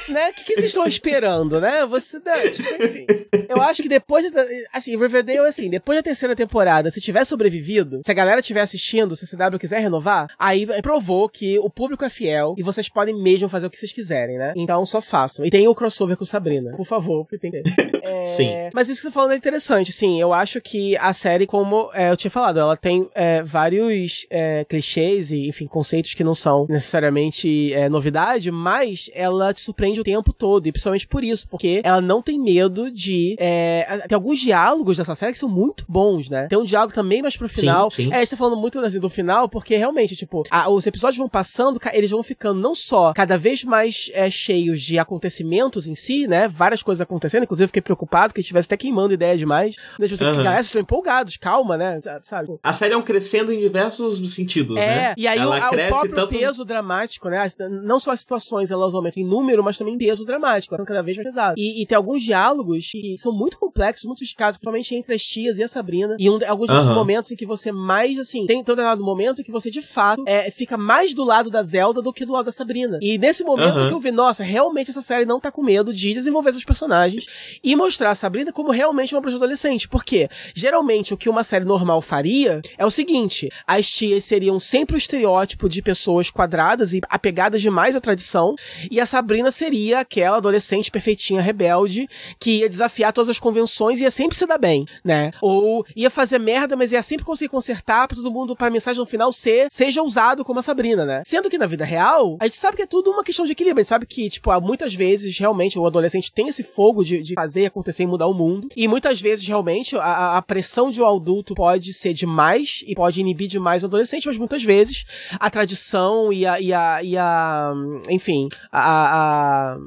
né? 0.08 0.30
O 0.30 0.34
que, 0.34 0.44
que 0.44 0.54
vocês 0.54 0.66
estão 0.66 0.86
esperando, 0.86 1.60
né? 1.60 1.86
Você, 1.86 2.18
né, 2.18 2.48
tipo, 2.48 2.68
enfim. 2.82 3.06
Eu 3.48 3.62
acho 3.62 3.82
que 3.82 3.88
depois, 3.88 4.30
de, 4.30 4.66
assim, 4.72 4.96
Riverdale, 4.96 5.46
assim, 5.46 5.68
depois 5.68 5.98
da 5.98 6.02
terceira 6.02 6.34
temporada, 6.34 6.90
se 6.90 7.00
tiver 7.00 7.24
sobrevivido, 7.24 7.61
se 8.02 8.10
a 8.10 8.14
galera 8.14 8.40
estiver 8.40 8.60
assistindo, 8.60 9.16
se 9.16 9.24
a 9.24 9.50
CW 9.50 9.58
quiser 9.58 9.80
renovar, 9.80 10.28
aí 10.38 10.66
provou 10.82 11.28
que 11.28 11.58
o 11.58 11.70
público 11.70 12.04
é 12.04 12.10
fiel 12.10 12.54
e 12.56 12.62
vocês 12.62 12.88
podem 12.88 13.14
mesmo 13.14 13.48
fazer 13.48 13.66
o 13.66 13.70
que 13.70 13.78
vocês 13.78 13.92
quiserem, 13.92 14.38
né? 14.38 14.52
Então 14.56 14.84
só 14.86 15.00
façam. 15.00 15.44
E 15.44 15.50
tem 15.50 15.66
o 15.68 15.74
crossover 15.74 16.16
com 16.16 16.24
Sabrina, 16.24 16.72
por 16.76 16.86
favor, 16.86 17.26
que. 17.26 17.42
É... 18.04 18.24
Sim. 18.24 18.50
Mas 18.74 18.88
isso 18.88 19.00
que 19.00 19.02
você 19.02 19.08
tá 19.08 19.14
falando 19.14 19.32
é 19.32 19.36
interessante, 19.36 19.92
sim. 19.92 20.20
Eu 20.20 20.32
acho 20.32 20.60
que 20.60 20.96
a 20.96 21.12
série, 21.12 21.46
como 21.46 21.88
é, 21.94 22.10
eu 22.10 22.16
tinha 22.16 22.30
falado, 22.30 22.58
ela 22.58 22.76
tem 22.76 23.08
é, 23.14 23.42
vários 23.42 24.26
é, 24.28 24.64
clichês 24.64 25.30
e, 25.30 25.46
enfim, 25.48 25.66
conceitos 25.66 26.14
que 26.14 26.24
não 26.24 26.34
são 26.34 26.66
necessariamente 26.68 27.72
é, 27.72 27.88
novidade, 27.88 28.50
mas 28.50 29.10
ela 29.14 29.52
te 29.54 29.60
surpreende 29.60 30.00
o 30.00 30.04
tempo 30.04 30.32
todo, 30.32 30.66
e 30.66 30.72
principalmente 30.72 31.06
por 31.06 31.22
isso, 31.22 31.46
porque 31.48 31.80
ela 31.84 32.00
não 32.00 32.20
tem 32.20 32.38
medo 32.40 32.90
de. 32.90 33.36
É, 33.38 34.04
tem 34.08 34.16
alguns 34.16 34.40
diálogos 34.40 34.96
dessa 34.96 35.14
série 35.14 35.32
que 35.32 35.38
são 35.38 35.48
muito 35.48 35.84
bons, 35.88 36.28
né? 36.28 36.46
Tem 36.48 36.58
um 36.58 36.64
diálogo 36.64 36.92
também 36.92 37.22
mais 37.22 37.36
pro 37.36 37.48
final. 37.52 37.90
Sim, 37.90 38.04
sim. 38.04 38.12
É, 38.12 38.16
a 38.16 38.18
gente 38.20 38.30
tá 38.30 38.36
falando 38.36 38.56
muito 38.56 38.78
assim, 38.80 38.98
do 38.98 39.08
final, 39.08 39.48
porque 39.48 39.76
realmente, 39.76 40.16
tipo, 40.16 40.42
a, 40.50 40.68
os 40.68 40.86
episódios 40.86 41.18
vão 41.18 41.28
passando, 41.28 41.80
eles 41.92 42.10
vão 42.10 42.22
ficando 42.22 42.60
não 42.60 42.74
só 42.74 43.12
cada 43.12 43.36
vez 43.36 43.64
mais 43.64 44.10
é, 44.14 44.30
cheios 44.30 44.80
de 44.82 44.98
acontecimentos 44.98 45.86
em 45.86 45.94
si, 45.94 46.26
né? 46.26 46.48
Várias 46.48 46.82
coisas 46.82 47.00
acontecendo, 47.00 47.44
inclusive 47.44 47.68
fiquei 47.68 47.82
preocupado 47.82 48.34
que 48.34 48.40
estivesse 48.40 48.66
até 48.66 48.76
queimando 48.76 49.14
ideia 49.14 49.36
demais. 49.36 49.76
Deixa 49.98 50.16
você, 50.16 50.24
uhum. 50.24 50.36
galera, 50.36 50.54
vocês 50.56 50.66
estão 50.66 50.82
empolgados, 50.82 51.36
calma, 51.36 51.76
né? 51.76 52.00
Sabe? 52.22 52.58
A 52.62 52.72
série 52.72 52.94
é 52.94 52.96
um 52.96 53.02
crescendo 53.02 53.52
em 53.52 53.58
diversos 53.58 54.34
sentidos, 54.34 54.76
é, 54.76 54.86
né? 54.86 55.14
E 55.16 55.26
aí 55.26 55.38
Ela 55.38 55.66
o, 55.66 55.70
cresce 55.70 55.86
o 55.86 55.90
próprio 55.90 56.14
tanto... 56.14 56.38
peso 56.38 56.64
dramático, 56.64 57.28
né? 57.28 57.50
Não 57.82 58.00
só 58.00 58.12
as 58.12 58.20
situações 58.20 58.70
elas 58.70 58.94
aumentam 58.94 59.22
em 59.22 59.26
número, 59.26 59.62
mas 59.62 59.76
também 59.76 59.94
em 59.94 59.98
peso 59.98 60.24
dramático. 60.24 60.74
Então 60.74 60.84
cada 60.84 61.02
vez 61.02 61.16
mais 61.16 61.26
pesado. 61.26 61.54
E, 61.56 61.82
e 61.82 61.86
tem 61.86 61.96
alguns 61.96 62.22
diálogos 62.22 62.90
que 62.90 63.16
são 63.18 63.32
muito 63.32 63.58
complexos, 63.58 64.04
muito 64.04 64.18
sofisticados, 64.18 64.56
principalmente 64.56 64.94
entre 64.94 65.14
as 65.14 65.22
tias 65.22 65.58
e 65.58 65.62
a 65.62 65.68
Sabrina. 65.68 66.16
E 66.18 66.30
um, 66.30 66.38
alguns 66.46 66.68
desses 66.68 66.88
uhum. 66.88 66.94
momentos 66.94 67.30
em 67.30 67.36
que 67.36 67.41
você 67.46 67.72
mais, 67.72 68.18
assim, 68.18 68.46
tem 68.46 68.62
todo 68.62 68.82
lado 68.82 69.02
momento 69.02 69.42
que 69.42 69.50
você, 69.50 69.70
de 69.70 69.82
fato, 69.82 70.22
é, 70.26 70.50
fica 70.50 70.76
mais 70.76 71.14
do 71.14 71.24
lado 71.24 71.50
da 71.50 71.62
Zelda 71.62 72.02
do 72.02 72.12
que 72.12 72.24
do 72.24 72.32
lado 72.32 72.46
da 72.46 72.52
Sabrina. 72.52 72.98
E 73.00 73.18
nesse 73.18 73.44
momento 73.44 73.78
uhum. 73.78 73.88
que 73.88 73.94
eu 73.94 74.00
vi, 74.00 74.10
nossa, 74.10 74.42
realmente 74.42 74.90
essa 74.90 75.02
série 75.02 75.24
não 75.24 75.40
tá 75.40 75.50
com 75.50 75.62
medo 75.62 75.92
de 75.92 76.12
desenvolver 76.12 76.50
esses 76.50 76.64
personagens 76.64 77.26
e 77.62 77.74
mostrar 77.76 78.10
a 78.10 78.14
Sabrina 78.14 78.52
como 78.52 78.70
realmente 78.70 79.14
uma 79.14 79.20
bruxa 79.20 79.36
adolescente. 79.36 79.88
Porque, 79.88 80.28
geralmente, 80.54 81.14
o 81.14 81.16
que 81.16 81.28
uma 81.28 81.44
série 81.44 81.64
normal 81.64 82.00
faria 82.00 82.60
é 82.76 82.84
o 82.84 82.90
seguinte: 82.90 83.50
as 83.66 83.88
tias 83.88 84.24
seriam 84.24 84.58
sempre 84.58 84.96
o 84.96 84.98
estereótipo 84.98 85.68
de 85.68 85.82
pessoas 85.82 86.30
quadradas 86.30 86.92
e 86.92 87.00
apegadas 87.08 87.60
demais 87.60 87.96
à 87.96 88.00
tradição, 88.00 88.54
e 88.90 89.00
a 89.00 89.06
Sabrina 89.06 89.50
seria 89.50 90.00
aquela 90.00 90.36
adolescente 90.36 90.90
perfeitinha, 90.90 91.40
rebelde, 91.40 92.08
que 92.38 92.58
ia 92.58 92.68
desafiar 92.68 93.12
todas 93.12 93.28
as 93.28 93.38
convenções 93.38 94.00
e 94.00 94.04
ia 94.04 94.10
sempre 94.10 94.36
se 94.36 94.46
dar 94.46 94.58
bem, 94.58 94.86
né? 95.04 95.30
Ou 95.40 95.84
ia 95.94 96.10
fazer 96.10 96.38
merda, 96.38 96.76
mas 96.76 96.92
ia 96.92 97.02
sempre 97.02 97.24
conseguir 97.32 97.48
consertar 97.48 98.06
pra 98.06 98.16
todo 98.16 98.30
mundo, 98.30 98.54
pra 98.54 98.70
mensagem 98.70 99.00
no 99.00 99.06
final 99.06 99.32
ser, 99.32 99.68
seja 99.70 100.02
usado 100.02 100.44
como 100.44 100.58
a 100.58 100.62
Sabrina, 100.62 101.04
né? 101.04 101.22
Sendo 101.24 101.48
que 101.48 101.58
na 101.58 101.66
vida 101.66 101.84
real, 101.84 102.36
a 102.40 102.44
gente 102.44 102.56
sabe 102.56 102.76
que 102.76 102.82
é 102.82 102.86
tudo 102.86 103.10
uma 103.10 103.24
questão 103.24 103.44
de 103.44 103.52
equilíbrio, 103.52 103.80
a 103.80 103.82
gente 103.82 103.88
sabe 103.88 104.06
que, 104.06 104.28
tipo, 104.28 104.60
muitas 104.60 104.94
vezes, 104.94 105.36
realmente, 105.38 105.78
o 105.78 105.86
adolescente 105.86 106.32
tem 106.32 106.48
esse 106.48 106.62
fogo 106.62 107.02
de, 107.02 107.22
de 107.22 107.34
fazer 107.34 107.66
acontecer 107.66 108.02
e 108.02 108.06
mudar 108.06 108.26
o 108.26 108.34
mundo, 108.34 108.68
e 108.76 108.86
muitas 108.86 109.20
vezes, 109.20 109.46
realmente, 109.46 109.96
a, 109.96 110.36
a 110.36 110.42
pressão 110.42 110.90
de 110.90 111.00
um 111.00 111.06
adulto 111.06 111.54
pode 111.54 111.92
ser 111.92 112.12
demais 112.12 112.84
e 112.86 112.94
pode 112.94 113.20
inibir 113.20 113.48
demais 113.48 113.82
o 113.82 113.86
adolescente, 113.86 114.26
mas 114.26 114.38
muitas 114.38 114.62
vezes 114.62 115.04
a 115.38 115.50
tradição 115.50 116.32
e 116.32 116.46
a, 116.46 116.60
e 116.60 116.72
a, 116.72 117.02
e 117.02 117.16
a 117.16 117.72
enfim, 118.08 118.48
a, 118.70 119.72
a 119.72 119.78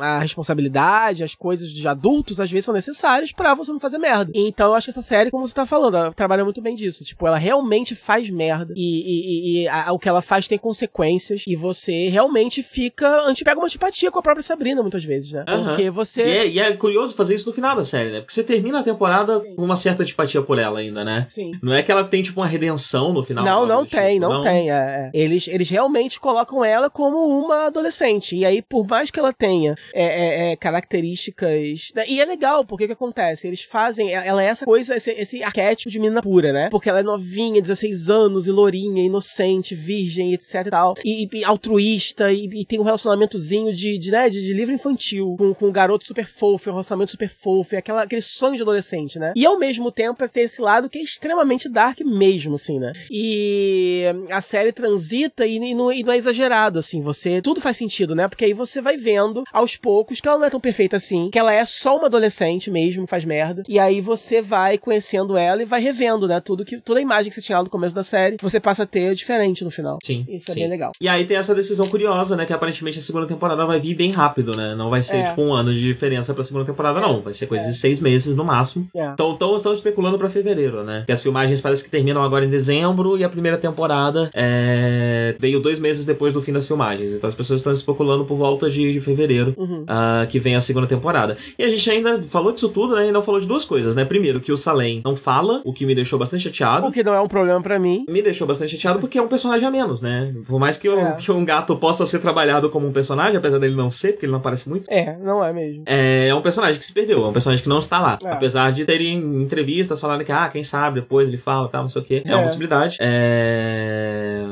a 0.00 0.18
responsabilidade, 0.18 1.24
as 1.24 1.34
coisas 1.34 1.70
de 1.70 1.86
adultos, 1.86 2.40
às 2.40 2.50
vezes 2.50 2.64
são 2.64 2.74
necessárias 2.74 3.32
para 3.32 3.54
você 3.54 3.72
não 3.72 3.80
fazer 3.80 3.98
merda. 3.98 4.30
Então 4.34 4.68
eu 4.68 4.74
acho 4.74 4.86
que 4.86 4.90
essa 4.90 5.02
série, 5.02 5.30
como 5.30 5.46
você 5.46 5.54
tá 5.54 5.66
falando, 5.66 5.96
ela 5.96 6.12
trabalha 6.12 6.44
muito 6.44 6.60
bem 6.60 6.74
disso. 6.74 7.04
Tipo, 7.04 7.26
ela 7.26 7.38
realmente 7.38 7.94
faz 7.94 8.30
merda 8.30 8.72
e, 8.76 8.82
e, 8.82 9.62
e 9.62 9.68
a, 9.68 9.92
o 9.92 9.98
que 9.98 10.08
ela 10.08 10.22
faz 10.22 10.46
tem 10.48 10.58
consequências 10.58 11.44
e 11.46 11.56
você 11.56 12.08
realmente 12.08 12.62
fica. 12.62 13.22
A 13.22 13.28
gente 13.28 13.44
pega 13.44 13.58
uma 13.58 13.66
antipatia 13.66 14.10
com 14.10 14.18
a 14.18 14.22
própria 14.22 14.42
Sabrina 14.42 14.82
muitas 14.82 15.04
vezes, 15.04 15.32
né? 15.32 15.44
Porque 15.68 15.90
você. 15.90 16.22
E 16.22 16.38
é, 16.38 16.48
e 16.48 16.60
é 16.60 16.72
curioso 16.72 17.14
fazer 17.14 17.34
isso 17.34 17.46
no 17.46 17.52
final 17.52 17.76
da 17.76 17.84
série, 17.84 18.10
né? 18.10 18.20
Porque 18.20 18.32
você 18.32 18.42
termina 18.42 18.80
a 18.80 18.82
temporada 18.82 19.40
com 19.40 19.62
uma 19.62 19.76
certa 19.76 20.02
antipatia 20.02 20.42
por 20.42 20.58
ela 20.58 20.80
ainda, 20.80 21.04
né? 21.04 21.26
Sim. 21.28 21.52
Não 21.62 21.72
é 21.72 21.82
que 21.82 21.90
ela 21.90 22.04
tem, 22.04 22.22
tipo, 22.22 22.40
uma 22.40 22.46
redenção 22.46 23.12
no 23.12 23.22
final. 23.22 23.44
Não, 23.44 23.66
não 23.66 23.86
tem, 23.86 24.14
tipo, 24.18 24.32
não, 24.32 24.42
tem. 24.42 24.70
é, 24.70 24.74
é. 24.74 25.10
Eles, 25.12 25.48
eles 25.48 25.68
realmente 25.68 26.20
colocam 26.20 26.64
ela 26.64 26.88
como 26.90 27.16
uma 27.26 27.66
adolescente. 27.66 28.36
E 28.36 28.44
aí, 28.44 28.62
por 28.62 28.86
mais 28.86 29.10
que 29.10 29.18
ela 29.18 29.32
tenha 29.32 29.74
é, 29.92 30.04
é, 30.04 30.52
é, 30.52 30.56
características. 30.56 31.92
E 32.06 32.20
é 32.20 32.24
legal, 32.24 32.64
porque 32.64 32.84
o 32.84 32.86
que 32.86 32.92
acontece? 32.92 33.46
Eles 33.46 33.62
fazem. 33.62 34.12
Ela 34.12 34.42
é 34.42 34.46
essa 34.46 34.64
coisa, 34.64 34.96
esse, 34.96 35.10
esse 35.12 35.42
arquétipo 35.42 35.90
de 35.90 35.98
menina 35.98 36.22
pura, 36.22 36.52
né? 36.52 36.68
Porque 36.70 36.88
ela 36.88 37.00
é 37.00 37.02
novinha, 37.02 37.60
16 37.60 38.10
anos, 38.10 38.46
e 38.46 38.50
lourinha, 38.50 39.02
inocente, 39.02 39.74
virgem, 39.74 40.32
etc 40.34 40.66
e 40.66 40.70
tal. 40.70 40.94
E, 41.04 41.28
e 41.32 41.44
altruísta, 41.44 42.32
e, 42.32 42.48
e 42.52 42.64
tem 42.64 42.78
um 42.78 42.84
relacionamentozinho 42.84 43.72
de, 43.74 43.98
de, 43.98 44.10
né, 44.10 44.28
de, 44.28 44.44
de 44.44 44.52
livro 44.52 44.74
infantil, 44.74 45.36
com, 45.38 45.54
com 45.54 45.66
um 45.68 45.72
garoto 45.72 46.04
super 46.04 46.26
fofo, 46.26 46.70
um 46.70 46.74
relacionamento 46.74 47.10
super 47.10 47.28
fofo, 47.28 47.74
e 47.74 47.78
aquela, 47.78 48.02
aquele 48.02 48.22
sonho 48.22 48.56
de 48.56 48.62
adolescente, 48.62 49.18
né? 49.18 49.32
E 49.34 49.44
ao 49.46 49.58
mesmo 49.58 49.90
tempo 49.90 50.28
tem 50.28 50.44
esse 50.44 50.60
lado 50.60 50.88
que 50.88 50.98
é 50.98 51.02
extremamente 51.02 51.68
dark 51.68 52.00
mesmo, 52.00 52.54
assim, 52.54 52.78
né? 52.78 52.92
E 53.10 54.04
a 54.30 54.40
série 54.40 54.72
transita 54.72 55.46
e, 55.46 55.56
e 55.56 55.74
não, 55.74 55.92
e 55.92 56.02
não 56.02 56.12
é 56.12 56.16
exagerado, 56.16 56.78
assim, 56.78 57.00
você. 57.00 57.40
Tudo 57.40 57.60
faz 57.60 57.76
sentido, 57.76 58.14
né? 58.14 58.28
Porque 58.28 58.44
aí 58.44 58.52
você 58.52 58.80
vai 58.80 58.96
vendo 58.96 59.44
aos 59.52 59.76
poucos 59.78 60.20
que 60.20 60.28
ela 60.28 60.38
não 60.38 60.46
é 60.46 60.50
tão 60.50 60.60
perfeita 60.60 60.96
assim, 60.96 61.30
que 61.30 61.38
ela 61.38 61.52
é 61.52 61.64
só 61.64 61.96
uma 61.96 62.06
adolescente 62.06 62.70
mesmo, 62.70 63.06
faz 63.06 63.24
merda. 63.24 63.62
E 63.68 63.78
aí 63.78 64.00
você 64.00 64.42
vai 64.42 64.76
conhecendo 64.78 65.36
ela 65.36 65.62
e 65.62 65.64
vai 65.64 65.80
revendo, 65.80 66.26
né? 66.26 66.40
Tudo 66.40 66.64
que, 66.64 66.78
toda 66.80 66.98
a 66.98 67.02
imagem 67.02 67.28
que 67.28 67.34
você 67.34 67.40
tinha 67.42 67.58
lá 67.58 67.64
no 67.64 67.70
começo 67.70 67.94
da 67.94 68.02
série, 68.02 68.36
você 68.40 68.60
passa 68.60 68.82
a 68.82 68.86
ter 68.86 69.14
diferente 69.14 69.64
no 69.64 69.70
final. 69.70 69.98
Sim. 70.02 70.26
Isso 70.28 70.50
é 70.50 70.54
sim. 70.54 70.60
bem 70.60 70.68
legal. 70.68 70.92
E 71.00 71.08
aí 71.08 71.24
tem 71.24 71.36
essa 71.36 71.54
decisão 71.54 71.86
curiosa, 71.86 72.36
né? 72.36 72.44
Que 72.46 72.52
aparentemente 72.52 72.98
a 72.98 73.02
segunda 73.02 73.26
temporada 73.26 73.64
vai 73.66 73.80
vir 73.80 73.94
bem 73.94 74.10
rápido, 74.10 74.56
né? 74.56 74.74
Não 74.74 74.90
vai 74.90 75.02
ser, 75.02 75.16
É. 75.16 75.22
tipo, 75.28 75.42
um 75.42 75.52
ano 75.52 75.72
de 75.72 75.80
diferença 75.80 76.34
pra 76.34 76.44
segunda 76.44 76.64
temporada, 76.64 77.00
não. 77.00 77.20
Vai 77.20 77.32
ser 77.34 77.46
coisa 77.46 77.64
de 77.64 77.74
seis 77.74 78.00
meses 78.00 78.34
no 78.34 78.44
máximo. 78.44 78.88
É. 78.94 79.10
Então 79.12 79.36
estão 79.56 79.72
especulando 79.72 80.18
pra 80.18 80.28
fevereiro, 80.30 80.82
né? 80.84 81.04
Que 81.06 81.12
as 81.12 81.22
filmagens 81.22 81.60
parece 81.60 81.84
que 81.84 81.90
terminam 81.90 82.22
agora 82.22 82.44
em 82.44 82.50
dezembro 82.50 83.16
e 83.18 83.24
a 83.24 83.28
primeira 83.28 83.56
temporada 83.58 84.30
é... 84.34 85.34
veio 85.38 85.60
dois 85.60 85.78
meses 85.78 86.04
depois 86.04 86.32
do 86.32 86.40
fim 86.40 86.52
das 86.52 86.66
filmagens. 86.66 87.14
Então 87.14 87.28
as 87.28 87.34
pessoas 87.34 87.60
estão 87.60 87.72
especulando 87.72 88.24
por 88.24 88.36
volta 88.36 88.70
de, 88.70 88.92
de 88.92 89.00
fevereiro 89.00 89.54
Uhum. 89.56 89.67
Ah, 89.86 90.26
que 90.28 90.38
vem 90.38 90.56
a 90.56 90.60
segunda 90.60 90.86
temporada. 90.86 91.36
E 91.58 91.62
a 91.64 91.68
gente 91.68 91.90
ainda 91.90 92.22
falou 92.22 92.52
disso 92.52 92.68
tudo, 92.68 92.94
né? 92.96 93.08
E 93.08 93.12
não 93.12 93.22
falou 93.22 93.40
de 93.40 93.46
duas 93.46 93.64
coisas, 93.64 93.94
né? 93.94 94.04
Primeiro, 94.04 94.40
que 94.40 94.52
o 94.52 94.56
Salem 94.56 95.00
não 95.04 95.14
fala, 95.16 95.60
o 95.64 95.72
que 95.72 95.84
me 95.86 95.94
deixou 95.94 96.18
bastante 96.18 96.44
chateado. 96.44 96.86
O 96.86 96.92
que 96.92 97.02
não 97.02 97.14
é 97.14 97.20
um 97.20 97.28
problema 97.28 97.60
pra 97.62 97.78
mim. 97.78 98.04
Me 98.08 98.22
deixou 98.22 98.46
bastante 98.46 98.72
chateado 98.76 98.98
porque 99.00 99.18
é 99.18 99.22
um 99.22 99.28
personagem 99.28 99.66
a 99.66 99.70
menos, 99.70 100.00
né? 100.00 100.34
Por 100.46 100.58
mais 100.58 100.76
que, 100.76 100.88
o- 100.88 100.98
É. 100.98 101.12
que 101.12 101.30
um 101.32 101.44
gato 101.44 101.76
possa 101.76 102.04
ser 102.06 102.18
trabalhado 102.18 102.70
como 102.70 102.86
um 102.86 102.92
personagem, 102.92 103.36
apesar 103.36 103.58
dele 103.58 103.74
não 103.76 103.90
ser, 103.90 104.12
porque 104.12 104.26
ele 104.26 104.32
não 104.32 104.38
aparece 104.38 104.68
muito. 104.68 104.88
É, 104.90 105.16
não 105.22 105.44
é 105.44 105.52
mesmo. 105.52 105.82
É, 105.86 106.28
é 106.28 106.34
um 106.34 106.40
personagem 106.42 106.78
que 106.78 106.84
se 106.86 106.92
perdeu, 106.92 107.24
é 107.24 107.28
um 107.28 107.32
personagem 107.32 107.62
que 107.62 107.68
não 107.68 107.78
está 107.78 108.00
lá. 108.00 108.18
É. 108.24 108.30
Apesar 108.30 108.72
de 108.72 108.84
terem 108.84 109.16
entrevistas 109.42 110.00
falando 110.00 110.24
que, 110.24 110.32
ah, 110.32 110.48
quem 110.48 110.62
sabe, 110.64 111.00
depois 111.00 111.28
ele 111.28 111.36
fala, 111.38 111.68
tal, 111.68 111.82
não 111.82 111.88
sei 111.88 112.02
o 112.02 112.04
quê. 112.04 112.22
É, 112.24 112.30
uma 112.34 112.40
É. 112.40 112.42
possibilidade. 112.42 112.96
É... 113.00 114.44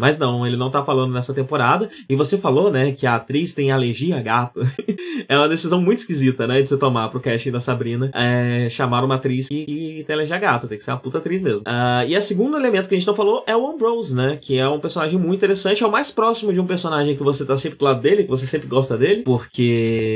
Mas 0.00 0.18
não, 0.18 0.46
ele 0.46 0.56
não 0.56 0.70
tá 0.70 0.82
falando 0.82 1.12
nessa 1.12 1.34
temporada. 1.34 1.88
E 2.08 2.16
você 2.16 2.38
falou, 2.38 2.70
né, 2.70 2.92
que 2.92 3.06
a 3.06 3.16
atriz 3.16 3.52
tem 3.52 3.70
alergia 3.70 4.16
a 4.16 4.22
gato. 4.22 4.60
é 5.28 5.36
uma 5.36 5.48
decisão 5.48 5.80
muito 5.80 5.98
esquisita, 5.98 6.46
né, 6.46 6.62
de 6.62 6.68
você 6.68 6.76
tomar 6.76 7.08
pro 7.08 7.20
casting 7.20 7.50
da 7.50 7.60
Sabrina. 7.60 8.10
É, 8.14 8.68
chamar 8.70 9.04
uma 9.04 9.16
atriz 9.16 9.48
que, 9.48 9.64
que 9.64 10.04
tem 10.06 10.14
alergia 10.14 10.36
a 10.36 10.38
gato. 10.38 10.66
Tem 10.66 10.78
que 10.78 10.84
ser 10.84 10.90
uma 10.90 10.98
puta 10.98 11.18
atriz 11.18 11.40
mesmo. 11.40 11.62
Ah, 11.66 12.04
e 12.06 12.16
o 12.16 12.22
segundo 12.22 12.56
elemento 12.56 12.88
que 12.88 12.94
a 12.94 12.98
gente 12.98 13.06
não 13.06 13.14
falou 13.14 13.44
é 13.46 13.56
o 13.56 13.66
Ambrose, 13.66 14.14
né, 14.14 14.38
que 14.40 14.58
é 14.58 14.68
um 14.68 14.80
personagem 14.80 15.18
muito 15.18 15.36
interessante. 15.36 15.82
É 15.82 15.86
o 15.86 15.90
mais 15.90 16.10
próximo 16.10 16.52
de 16.52 16.60
um 16.60 16.66
personagem 16.66 17.16
que 17.16 17.22
você 17.22 17.44
tá 17.44 17.56
sempre 17.56 17.78
do 17.78 17.84
lado 17.84 18.00
dele, 18.00 18.24
que 18.24 18.30
você 18.30 18.46
sempre 18.46 18.68
gosta 18.68 18.96
dele, 18.96 19.22
porque 19.22 19.62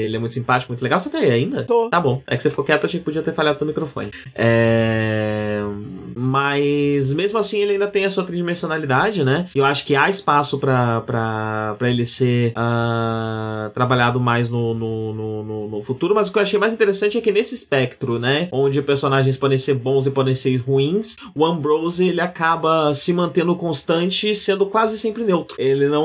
ele 0.06 0.16
é 0.16 0.19
muito 0.19 0.35
simpático, 0.35 0.73
muito 0.73 0.82
legal. 0.82 0.98
Você 0.98 1.11
tá 1.11 1.19
aí 1.19 1.31
ainda? 1.31 1.65
Tô. 1.65 1.89
Tá 1.90 2.01
bom. 2.01 2.23
É 2.27 2.36
que 2.36 2.43
você 2.43 2.51
ficou 2.51 2.65
quieto, 2.65 2.86
achei 2.86 3.01
que 3.01 3.05
podia 3.05 3.23
ter 3.23 3.35
falhado 3.35 3.59
no 3.61 3.66
microfone. 3.66 4.11
É... 4.35 5.61
Mas 6.16 7.12
mesmo 7.12 7.39
assim 7.39 7.59
ele 7.59 7.73
ainda 7.73 7.86
tem 7.86 8.05
a 8.05 8.11
sua 8.11 8.24
tridimensionalidade, 8.24 9.24
né? 9.24 9.47
E 9.55 9.59
eu 9.59 9.65
acho 9.65 9.74
que 9.83 9.97
há 9.97 10.09
espaço 10.11 10.59
pra 10.59 11.77
ele 11.83 12.05
ser 12.05 12.53
ah, 12.55 13.71
trabalhado 13.75 14.21
mais 14.21 14.49
no, 14.49 14.75
no, 14.75 15.13
no, 15.15 15.43
no- 15.43 15.69
no 15.69 15.83
futuro. 15.83 16.15
Mas 16.15 16.29
o 16.29 16.33
que 16.33 16.39
eu 16.39 16.43
achei 16.43 16.59
mais 16.59 16.73
interessante 16.73 17.17
é 17.17 17.21
que 17.21 17.33
nesse 17.33 17.55
espectro, 17.55 18.19
né? 18.19 18.49
Onde 18.53 18.83
personagens 18.83 19.37
podem 19.37 19.57
ser 19.59 19.75
bons 19.75 20.07
e 20.07 20.11
podem 20.11 20.35
ser 20.35 20.57
ruins, 20.59 21.17
o 21.35 21.45
Ambrose 21.45 22.07
ele 22.07 22.21
acaba 22.21 22.93
se 22.95 23.13
mantendo 23.13 23.55
constante, 23.57 24.35
sendo 24.35 24.67
quase 24.67 24.99
sempre 24.99 25.25
neutro. 25.25 25.57
Ele 25.59 25.89
não. 25.89 26.05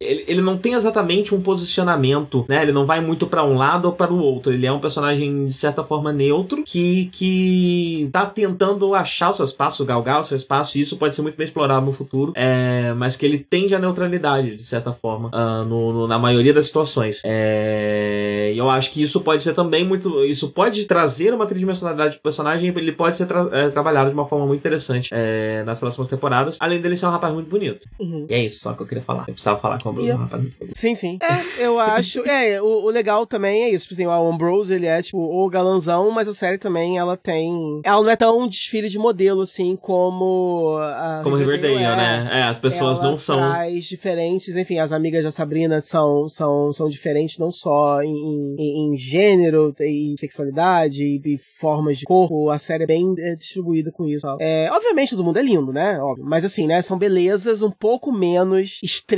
Ele, 0.00 0.24
ele 0.26 0.40
não 0.40 0.56
tem 0.56 0.74
exatamente 0.74 1.34
um 1.34 1.40
posicionamento, 1.40 2.44
né? 2.48 2.62
Ele 2.62 2.72
não 2.72 2.84
vai 2.86 3.00
muito 3.00 3.26
pra 3.26 3.44
um 3.44 3.56
lado 3.56 3.86
ou 3.86 3.92
para 3.92 4.12
o 4.12 4.18
outro. 4.18 4.52
Ele 4.52 4.66
é 4.66 4.72
um 4.72 4.80
personagem, 4.80 5.46
de 5.46 5.54
certa 5.54 5.82
forma, 5.84 6.12
neutro, 6.12 6.62
que, 6.64 7.06
que 7.12 8.08
tá 8.12 8.26
tentando 8.26 8.94
achar 8.94 9.30
o 9.30 9.32
seu 9.32 9.44
espaço, 9.44 9.84
galgar 9.84 10.20
o 10.20 10.22
seu 10.24 10.36
espaço, 10.36 10.76
e 10.78 10.80
isso 10.80 10.96
pode 10.96 11.14
ser 11.14 11.22
muito 11.22 11.36
bem 11.36 11.44
explorado 11.44 11.84
no 11.86 11.92
futuro, 11.92 12.32
é, 12.36 12.92
mas 12.96 13.16
que 13.16 13.24
ele 13.24 13.38
tende 13.38 13.74
à 13.74 13.78
neutralidade, 13.78 14.54
de 14.56 14.62
certa 14.62 14.92
forma, 14.92 15.30
ah, 15.32 15.64
no, 15.64 15.92
no- 15.92 16.08
na 16.08 16.18
maioria 16.18 16.52
das 16.52 16.66
situações. 16.66 17.20
É, 17.24 18.52
e 18.54 18.58
eu 18.58 18.68
acho 18.70 18.90
que 18.90 19.02
isso 19.02 19.20
pode 19.20 19.42
ser 19.42 19.54
também 19.54 19.84
muito. 19.84 20.24
Isso 20.24 20.48
pode 20.50 20.84
trazer 20.86 21.32
uma 21.34 21.46
tridimensionalidade 21.46 22.14
pro 22.14 22.22
personagem, 22.22 22.68
ele 22.76 22.92
pode 22.92 23.16
ser 23.16 23.26
tra- 23.26 23.48
é, 23.52 23.68
trabalhado 23.68 24.08
de 24.10 24.14
uma 24.14 24.24
forma 24.24 24.46
muito 24.46 24.60
interessante 24.60 25.10
é, 25.12 25.62
nas 25.64 25.78
próximas 25.78 26.08
temporadas, 26.08 26.56
além 26.60 26.80
dele 26.80 26.96
ser 26.96 27.06
um 27.06 27.10
rapaz 27.10 27.32
muito 27.32 27.48
bonito. 27.48 27.86
Uhum. 27.98 28.26
E 28.28 28.34
é 28.34 28.44
isso 28.44 28.60
só 28.62 28.72
que 28.72 28.82
eu 28.82 28.86
queria 28.86 29.02
falar. 29.02 29.27
Eu 29.28 29.34
precisava 29.34 29.58
falar 29.58 29.78
com 29.82 29.90
o 29.90 30.00
E 30.00 30.04
um 30.04 30.06
eu- 30.06 30.16
rapaz. 30.16 30.42
Sim, 30.72 30.94
sim. 30.94 31.18
É, 31.22 31.62
eu 31.64 31.78
acho. 31.78 32.20
É, 32.26 32.62
o, 32.62 32.84
o 32.86 32.88
legal 32.88 33.26
também 33.26 33.64
é 33.64 33.68
isso. 33.70 33.84
Tipo 33.84 33.94
assim, 33.94 34.06
o 34.06 34.10
Ambrose, 34.32 34.72
ele 34.72 34.86
é, 34.86 35.02
tipo, 35.02 35.18
o 35.18 35.46
galanzão, 35.50 36.10
mas 36.10 36.26
a 36.28 36.32
série 36.32 36.56
também, 36.56 36.96
ela 36.96 37.14
tem. 37.14 37.80
Ela 37.84 38.02
não 38.02 38.10
é 38.10 38.16
tão 38.16 38.48
desfile 38.48 38.88
de 38.88 38.98
modelo, 38.98 39.42
assim, 39.42 39.76
como. 39.76 40.78
A 40.80 41.20
Como 41.22 41.36
Riverdale, 41.36 41.74
é. 41.76 41.96
né? 41.96 42.28
É, 42.32 42.42
as 42.44 42.58
pessoas 42.58 42.98
Ela 43.00 43.10
não 43.10 43.18
são. 43.18 43.38
diferentes, 43.78 44.56
enfim, 44.56 44.78
as 44.78 44.92
amigas 44.92 45.22
da 45.24 45.30
Sabrina 45.30 45.80
são, 45.82 46.26
são, 46.28 46.72
são 46.72 46.88
diferentes 46.88 47.38
não 47.38 47.50
só 47.50 48.00
em, 48.02 48.54
em, 48.58 48.92
em 48.92 48.96
gênero 48.96 49.74
e 49.78 50.14
sexualidade 50.18 51.02
e, 51.04 51.20
e 51.34 51.36
formas 51.38 51.98
de 51.98 52.04
corpo, 52.06 52.48
a 52.48 52.58
série 52.58 52.84
é 52.84 52.86
bem 52.86 53.14
é, 53.18 53.36
distribuída 53.36 53.92
com 53.92 54.06
isso. 54.06 54.26
É, 54.40 54.70
obviamente 54.72 55.10
todo 55.10 55.22
mundo 55.24 55.38
é 55.38 55.42
lindo, 55.42 55.70
né? 55.70 55.98
Óbvio. 56.00 56.24
Mas 56.26 56.44
assim, 56.46 56.66
né, 56.66 56.80
são 56.80 56.96
belezas 56.96 57.60
um 57.60 57.70
pouco 57.70 58.10
menos 58.10 58.80
extremas 58.82 59.17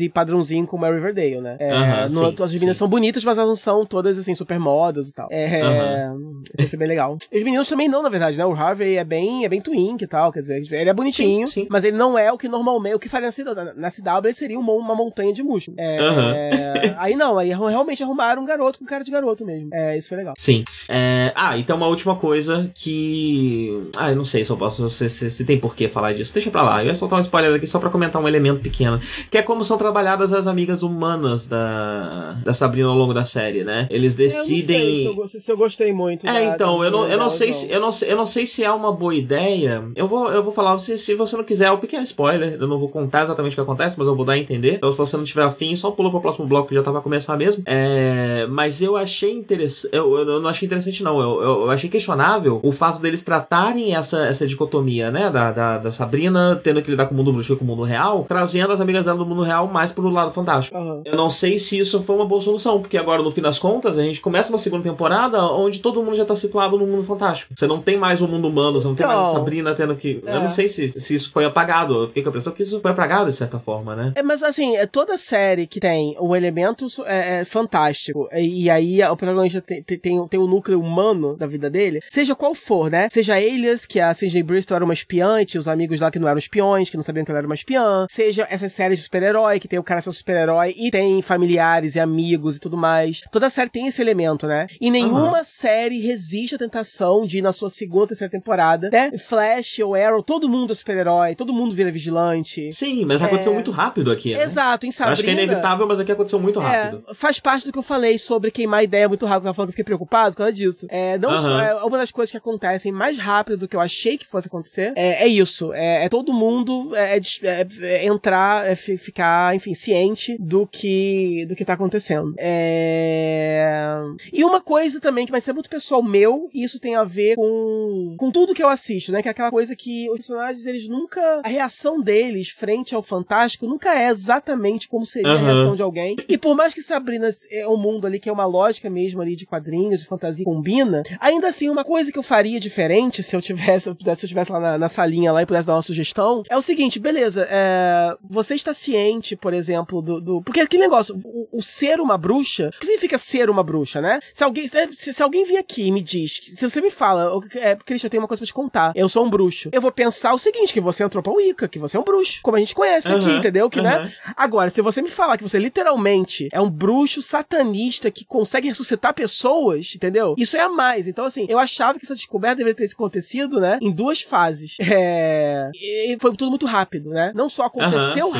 e 0.00 0.08
padrãozinho 0.08 0.66
como 0.66 0.84
é 0.86 0.90
Riverdale, 0.92 1.40
né? 1.40 1.56
É, 1.58 1.72
Aham, 1.72 2.08
no- 2.10 2.36
sim, 2.36 2.42
as 2.44 2.52
meninas 2.54 2.76
sim. 2.76 2.78
são 2.78 2.88
bonitas, 2.88 3.24
mas 3.24 3.36
elas 3.38 3.48
não 3.48 3.56
são 3.56 3.84
todas 3.84 4.18
assim 4.18 4.34
super 4.34 4.58
modas 4.58 5.08
e 5.08 5.12
tal. 5.12 5.28
É, 5.30 6.10
isso 6.58 6.74
é 6.74 6.78
bem 6.78 6.88
legal. 6.88 7.16
Os 7.32 7.42
meninos 7.42 7.68
também 7.68 7.88
não, 7.88 8.02
na 8.02 8.08
verdade, 8.08 8.36
né? 8.36 8.44
O 8.44 8.52
Harvey 8.52 8.96
é 8.96 9.04
bem, 9.04 9.44
é 9.44 9.48
bem 9.48 9.60
twink 9.60 10.02
e 10.04 10.06
tal, 10.06 10.32
quer 10.32 10.40
dizer, 10.40 10.62
ele 10.72 10.90
é 10.90 10.94
bonitinho, 10.94 11.46
Sim, 11.48 11.66
mas 11.70 11.84
ele 11.84 11.96
não 11.96 12.18
é 12.18 12.30
o 12.32 12.38
que 12.38 12.48
normalmente, 12.48 12.94
o 12.94 12.98
que 12.98 13.08
faria 13.08 13.28
na 13.30 13.74
na 13.74 13.90
CW 13.90 14.26
ele 14.26 14.34
seria 14.34 14.58
uma, 14.58 14.72
uma 14.72 14.94
montanha 14.94 15.32
de 15.32 15.42
músculo. 15.42 15.76
É, 15.78 15.98
Aham. 15.98 16.32
é, 16.34 16.94
aí 16.98 17.16
não, 17.16 17.38
aí 17.38 17.48
realmente 17.48 18.02
arrumaram 18.02 18.42
um 18.42 18.46
garoto 18.46 18.78
com 18.78 18.84
cara 18.84 19.02
de 19.04 19.10
garoto 19.10 19.44
mesmo. 19.44 19.70
É, 19.72 19.96
isso 19.96 20.08
foi 20.08 20.18
legal. 20.18 20.34
Sim. 20.36 20.64
É, 20.88 21.32
Ah, 21.34 21.56
então 21.58 21.76
uma 21.76 21.86
última 21.86 22.16
coisa 22.16 22.70
que. 22.74 23.88
Ah, 23.96 24.10
eu 24.10 24.16
não 24.16 24.24
sei 24.24 24.44
se 24.44 24.50
eu 24.50 24.56
posso. 24.56 24.88
Se, 24.90 25.08
se, 25.08 25.30
se 25.30 25.44
tem 25.44 25.58
por 25.58 25.74
que 25.74 25.88
falar 25.88 26.12
disso. 26.12 26.32
Deixa 26.34 26.50
pra 26.50 26.62
lá. 26.62 26.82
Eu 26.82 26.88
ia 26.88 26.94
soltar 26.94 27.18
um 27.18 27.22
spoiler 27.22 27.54
aqui 27.54 27.66
só 27.66 27.78
pra 27.78 27.90
comentar 27.90 28.20
um 28.20 28.28
elemento 28.28 28.60
pequeno. 28.60 28.98
Que 29.30 29.38
é 29.40 29.42
como 29.42 29.64
são 29.64 29.76
trabalhadas 29.78 30.32
as 30.32 30.46
amigas 30.46 30.82
humanas 30.82 31.46
da, 31.46 32.34
da 32.44 32.52
Sabrina 32.52 32.88
ao 32.88 32.94
longo 32.94 33.12
da 33.14 33.24
série, 33.24 33.64
né? 33.64 33.86
Eles 33.90 34.18
Eu 34.18 34.24
não 34.24 34.30
sei 34.30 34.56
decidem. 34.56 34.96
se 35.00 35.04
eu, 35.50 35.56
gostei- 35.56 35.92
muito. 35.92 36.26
É, 36.26 36.32
da- 36.32 36.54
então, 36.54 36.84
eu 36.84 36.90
não, 36.90 37.06
eu 37.08 37.18
não 37.18 37.30
sei 37.30 37.52
se 37.52 37.70
eu 37.70 37.80
não, 37.80 37.90
eu 38.06 38.16
não 38.16 38.26
sei 38.26 38.46
se 38.46 38.62
é 38.62 38.70
uma 38.70 38.92
boa 38.92 39.14
ideia. 39.14 39.82
Eu 39.96 40.06
vou, 40.06 40.30
eu 40.30 40.42
vou 40.42 40.52
falar, 40.52 40.78
se, 40.78 40.96
se 40.98 41.14
você 41.14 41.36
não 41.36 41.44
quiser, 41.44 41.66
é 41.66 41.72
um 41.72 41.78
pequeno 41.78 42.02
spoiler. 42.04 42.56
Eu 42.60 42.66
não 42.68 42.78
vou 42.78 42.88
contar 42.88 43.22
exatamente 43.22 43.52
o 43.52 43.56
que 43.56 43.60
acontece, 43.60 43.98
mas 43.98 44.06
eu 44.06 44.14
vou 44.14 44.24
dar 44.24 44.34
a 44.34 44.38
entender. 44.38 44.74
Então, 44.74 44.90
se 44.90 44.98
você 44.98 45.16
não 45.16 45.24
tiver 45.24 45.42
afim, 45.42 45.74
só 45.76 45.90
pula 45.90 46.10
pro 46.10 46.20
próximo 46.20 46.46
bloco 46.46 46.68
que 46.68 46.74
já 46.74 46.82
tá 46.82 46.92
pra 46.92 47.00
começar 47.00 47.36
mesmo. 47.36 47.62
É, 47.66 48.46
mas 48.50 48.80
eu 48.82 48.96
achei 48.96 49.32
interessante. 49.32 49.94
Eu, 49.94 50.16
eu 50.18 50.40
não 50.40 50.48
achei 50.48 50.66
interessante, 50.66 51.02
não. 51.02 51.20
Eu, 51.20 51.42
eu, 51.42 51.60
eu 51.62 51.70
achei 51.70 51.88
questionável 51.90 52.60
o 52.62 52.72
fato 52.72 53.00
deles 53.00 53.22
tratarem 53.22 53.94
essa, 53.94 54.26
essa 54.26 54.46
dicotomia, 54.46 55.10
né? 55.10 55.30
Da, 55.30 55.52
da, 55.52 55.78
da 55.78 55.92
Sabrina 55.92 56.60
tendo 56.62 56.82
que 56.82 56.90
lidar 56.90 57.06
com 57.06 57.14
o 57.14 57.16
mundo 57.16 57.32
bruxo 57.32 57.52
e 57.52 57.56
com 57.56 57.64
o 57.64 57.66
mundo 57.66 57.82
real, 57.82 58.24
trazendo 58.28 58.72
as 58.72 58.80
amigas 58.80 59.04
dela 59.04 59.18
do 59.18 59.26
mundo 59.30 59.42
real 59.42 59.66
mais 59.66 59.92
pro 59.92 60.08
lado 60.08 60.30
fantástico. 60.30 60.76
Aham. 60.76 61.02
Eu 61.04 61.16
não 61.16 61.30
sei 61.30 61.58
se 61.58 61.78
isso 61.78 62.02
foi 62.02 62.16
uma 62.16 62.26
boa 62.26 62.40
solução, 62.40 62.80
porque 62.80 62.96
agora, 62.96 63.22
no 63.22 63.30
fim 63.30 63.40
das 63.40 63.58
contas, 63.58 63.98
a 63.98 64.02
gente 64.02 64.20
começa 64.20 64.50
uma 64.50 64.58
segunda 64.58 64.82
temporada 64.82 65.42
onde 65.44 65.80
todo 65.80 66.02
mundo 66.02 66.16
já 66.16 66.24
tá 66.24 66.34
situado 66.36 66.78
no 66.78 66.86
mundo 66.86 67.04
fantástico. 67.04 67.52
Você 67.56 67.66
não 67.66 67.80
tem 67.80 67.96
mais 67.96 68.20
o 68.20 68.28
mundo 68.28 68.48
humano, 68.48 68.80
você 68.80 68.86
não 68.88 68.94
tem 68.94 69.06
mais 69.06 69.18
a 69.18 69.22
Então, 69.22 69.34
Sabrina 69.34 69.74
tendo 69.74 69.94
que. 69.96 70.22
é. 70.26 70.36
Eu 70.36 70.40
não 70.40 70.48
sei 70.48 70.68
se, 70.68 70.88
se 70.88 71.14
isso 71.14 71.30
foi 71.30 71.44
apagado. 71.44 72.02
Eu 72.02 72.08
fiquei 72.08 72.22
com 72.22 72.28
a 72.28 72.30
impressão 72.30 72.52
que 72.52 72.62
isso 72.62 72.80
foi 72.80 72.90
apagado 72.90 73.30
de 73.30 73.36
certa 73.36 73.58
forma, 73.58 73.94
né? 73.96 74.12
É, 74.14 74.22
mas 74.22 74.42
assim, 74.42 74.76
é 74.76 74.86
toda 74.86 75.16
série 75.16 75.66
que 75.66 75.80
tem 75.80 76.16
o 76.18 76.34
elemento 76.34 76.86
é, 77.04 77.40
é, 77.40 77.44
fantástico, 77.44 78.28
e, 78.32 78.64
e 78.64 78.70
aí 78.70 79.02
o 79.02 79.16
protagonista 79.16 79.60
tem, 79.60 79.82
tem, 79.82 79.98
tem, 79.98 80.28
tem 80.28 80.40
o 80.40 80.46
núcleo 80.46 80.80
humano 80.80 81.36
da 81.36 81.46
vida 81.46 81.68
dele, 81.68 82.00
seja 82.08 82.34
qual 82.34 82.54
for, 82.54 82.90
né? 82.90 83.08
Seja 83.10 83.34
Alias, 83.34 83.86
que 83.86 84.00
a 84.00 84.12
CJ 84.14 84.42
Bristol 84.42 84.76
era 84.76 84.84
uma 84.84 84.94
e 84.94 85.44
tinha 85.44 85.60
os 85.60 85.68
amigos 85.68 86.00
lá 86.00 86.10
que 86.10 86.18
não 86.18 86.28
eram 86.28 86.38
espiões, 86.38 86.88
que 86.90 86.96
não 86.96 87.02
sabiam 87.02 87.24
que 87.24 87.30
ela 87.30 87.38
era 87.38 87.46
uma 87.46 87.54
espiã, 87.54 88.06
seja 88.08 88.46
essas 88.50 88.72
séries 88.72 88.98
de 88.98 89.04
super-herói, 89.20 89.60
que 89.60 89.68
tem 89.68 89.78
o 89.78 89.82
cara 89.82 90.00
ser 90.00 90.08
um 90.08 90.12
super-herói 90.12 90.74
e 90.76 90.90
tem 90.90 91.20
familiares 91.20 91.94
e 91.94 92.00
amigos 92.00 92.56
e 92.56 92.60
tudo 92.60 92.76
mais. 92.76 93.20
Toda 93.30 93.50
série 93.50 93.68
tem 93.68 93.86
esse 93.86 94.00
elemento, 94.00 94.46
né? 94.46 94.66
E 94.80 94.90
nenhuma 94.90 95.44
série 95.44 96.00
resiste 96.00 96.54
à 96.54 96.58
tentação 96.58 97.26
de 97.26 97.38
ir 97.38 97.42
na 97.42 97.52
sua 97.52 97.68
segunda, 97.68 98.08
terceira 98.08 98.30
temporada, 98.30 98.88
né? 98.90 99.10
Flash 99.18 99.78
ou 99.80 99.94
Arrow, 99.94 100.22
todo 100.22 100.48
mundo 100.48 100.72
é 100.72 100.76
super-herói, 100.76 101.34
todo 101.34 101.52
mundo 101.52 101.74
vira 101.74 101.90
vigilante. 101.90 102.72
Sim, 102.72 103.04
mas 103.04 103.20
aconteceu 103.22 103.52
muito 103.52 103.70
rápido 103.70 104.10
aqui, 104.10 104.34
né? 104.34 104.42
Exato, 104.42 104.86
em 104.86 104.88
Eu 104.88 104.92
Sabrina. 104.92 105.12
acho 105.12 105.22
que 105.22 105.30
é 105.30 105.32
inevitável, 105.32 105.86
mas 105.86 106.00
aqui 106.00 106.12
aconteceu 106.12 106.40
muito 106.40 106.58
rápido. 106.58 107.04
É, 107.08 107.14
faz 107.14 107.38
parte 107.38 107.66
do 107.66 107.72
que 107.72 107.78
eu 107.78 107.82
falei 107.82 108.18
sobre 108.18 108.50
queimar 108.50 108.82
ideia 108.82 109.08
muito 109.08 109.26
rápido. 109.26 109.48
Eu 109.48 109.54
falando 109.54 109.68
que 109.68 109.72
eu 109.72 109.74
fiquei 109.74 109.84
preocupado 109.84 110.32
por 110.32 110.38
causa 110.38 110.52
disso. 110.52 110.86
É, 110.88 111.18
não 111.18 111.30
Aham. 111.30 111.38
só, 111.38 111.60
é, 111.60 111.74
uma 111.84 111.98
das 111.98 112.10
coisas 112.10 112.30
que 112.30 112.36
acontecem 112.38 112.90
mais 112.90 113.18
rápido 113.18 113.58
do 113.58 113.68
que 113.68 113.76
eu 113.76 113.80
achei 113.80 114.16
que 114.16 114.26
fosse 114.26 114.48
acontecer 114.48 114.92
é, 114.96 115.24
é 115.24 115.26
isso. 115.26 115.72
É, 115.74 116.04
é 116.04 116.08
todo 116.08 116.32
mundo 116.32 116.94
é, 116.96 117.16
é 117.16 117.20
é- 117.42 117.66
é 117.82 118.06
entrar, 118.06 118.66
é 118.66 118.74
ficar, 119.10 119.54
enfim, 119.56 119.74
ciente 119.74 120.36
do 120.38 120.66
que, 120.66 121.44
do 121.46 121.56
que 121.56 121.64
tá 121.64 121.72
acontecendo. 121.74 122.32
É... 122.38 124.00
E 124.32 124.44
uma 124.44 124.60
coisa 124.60 125.00
também 125.00 125.26
que 125.26 125.32
vai 125.32 125.40
ser 125.40 125.52
muito 125.52 125.68
pessoal 125.68 126.02
meu, 126.02 126.48
e 126.54 126.62
isso 126.62 126.78
tem 126.80 126.94
a 126.94 127.04
ver 127.04 127.34
com, 127.36 128.14
com 128.18 128.30
tudo 128.30 128.54
que 128.54 128.62
eu 128.62 128.68
assisto, 128.68 129.10
né? 129.12 129.22
Que 129.22 129.28
é 129.28 129.30
aquela 129.30 129.50
coisa 129.50 129.74
que 129.74 130.08
os 130.10 130.16
personagens, 130.18 130.64
eles 130.66 130.88
nunca. 130.88 131.40
A 131.44 131.48
reação 131.48 132.00
deles 132.00 132.48
frente 132.50 132.94
ao 132.94 133.02
fantástico 133.02 133.66
nunca 133.66 133.98
é 133.98 134.08
exatamente 134.08 134.88
como 134.88 135.04
seria 135.04 135.30
a 135.30 135.34
Aham. 135.34 135.44
reação 135.44 135.74
de 135.74 135.82
alguém. 135.82 136.16
E 136.28 136.38
por 136.38 136.54
mais 136.56 136.72
que 136.72 136.82
Sabrina 136.82 137.28
é 137.50 137.66
um 137.66 137.76
mundo 137.76 138.06
ali 138.06 138.18
que 138.20 138.28
é 138.28 138.32
uma 138.32 138.46
lógica 138.46 138.88
mesmo 138.88 139.20
ali 139.20 139.34
de 139.36 139.46
quadrinhos, 139.46 140.00
de 140.00 140.06
fantasia 140.06 140.44
combina, 140.44 141.02
ainda 141.20 141.48
assim, 141.48 141.68
uma 141.68 141.84
coisa 141.84 142.12
que 142.12 142.18
eu 142.18 142.22
faria 142.22 142.60
diferente 142.60 143.22
se 143.22 143.34
eu 143.34 143.40
tivesse, 143.42 143.84
se 143.84 143.88
eu 143.90 143.94
pudesse- 143.94 144.20
se 144.20 144.26
eu 144.26 144.28
tivesse 144.28 144.52
lá 144.52 144.60
na, 144.60 144.78
na 144.78 144.88
salinha 144.88 145.32
lá 145.32 145.42
e 145.42 145.46
pudesse 145.46 145.66
dar 145.66 145.74
uma 145.74 145.82
sugestão, 145.82 146.42
é 146.48 146.56
o 146.56 146.62
seguinte, 146.62 146.98
beleza, 146.98 147.46
é, 147.50 148.16
você 148.22 148.54
está 148.54 148.72
ciente, 148.74 148.99
por 149.36 149.52
exemplo, 149.54 150.00
do. 150.02 150.20
do- 150.20 150.42
porque 150.42 150.60
aquele 150.60 150.82
negócio, 150.82 151.16
o, 151.24 151.48
o 151.58 151.62
ser 151.62 152.00
uma 152.00 152.16
bruxa, 152.18 152.68
o 152.74 152.78
que 152.80 152.86
significa 152.86 153.18
ser 153.18 153.48
uma 153.50 153.62
bruxa, 153.62 154.00
né? 154.00 154.20
Se 154.32 154.44
alguém, 154.44 154.66
se, 154.92 155.12
se 155.12 155.22
alguém 155.22 155.44
vir 155.44 155.56
aqui 155.58 155.86
e 155.86 155.92
me 155.92 156.02
diz, 156.02 156.40
se 156.54 156.68
você 156.68 156.80
me 156.80 156.90
fala, 156.90 157.34
"Ô, 157.36 157.42
é, 157.54 157.76
Christian, 157.76 158.06
eu 158.06 158.10
tenho 158.10 158.22
uma 158.22 158.28
coisa 158.28 158.40
pra 158.40 158.46
te 158.46 158.54
contar, 158.54 158.92
eu 158.94 159.08
sou 159.08 159.24
um 159.24 159.30
bruxo, 159.30 159.68
eu 159.72 159.80
vou 159.80 159.92
pensar 159.92 160.32
o 160.34 160.38
seguinte, 160.38 160.72
que 160.72 160.80
você 160.80 161.02
entrou 161.04 161.22
pra 161.22 161.32
Wicca, 161.32 161.68
que 161.68 161.78
você 161.78 161.96
é 161.96 162.00
um 162.00 162.04
bruxo, 162.04 162.40
como 162.42 162.56
a 162.56 162.60
gente 162.60 162.74
conhece 162.74 163.12
aqui, 163.12 163.26
Aham, 163.26 163.38
entendeu? 163.38 163.68
Que, 163.70 163.80
né? 163.80 163.96
aham. 163.96 164.10
Agora, 164.36 164.70
se 164.70 164.80
você 164.82 165.00
me 165.02 165.08
falar 165.10 165.36
que 165.36 165.42
você 165.42 165.58
literalmente 165.58 166.48
é 166.52 166.60
um 166.60 166.70
bruxo 166.70 167.22
satanista 167.22 168.10
que 168.10 168.24
consegue 168.24 168.68
ressuscitar 168.68 169.14
pessoas, 169.14 169.92
entendeu? 169.94 170.34
Isso 170.38 170.56
é 170.56 170.60
a 170.60 170.68
mais. 170.68 171.06
Então, 171.06 171.24
assim, 171.24 171.46
eu 171.48 171.58
achava 171.58 171.98
que 171.98 172.04
essa 172.04 172.14
descoberta 172.14 172.56
deveria 172.56 172.74
ter 172.76 172.92
acontecido, 172.92 173.60
né? 173.60 173.78
Em 173.80 173.92
duas 173.92 174.20
fases. 174.22 174.76
É... 174.80 175.70
E 175.74 176.16
foi 176.20 176.30
tudo 176.36 176.50
muito 176.50 176.66
rápido, 176.66 177.10
né? 177.10 177.32
Não 177.34 177.48
só 177.48 177.64
aconteceu 177.64 178.26
Aham, 178.26 178.32
sim. 178.32 178.38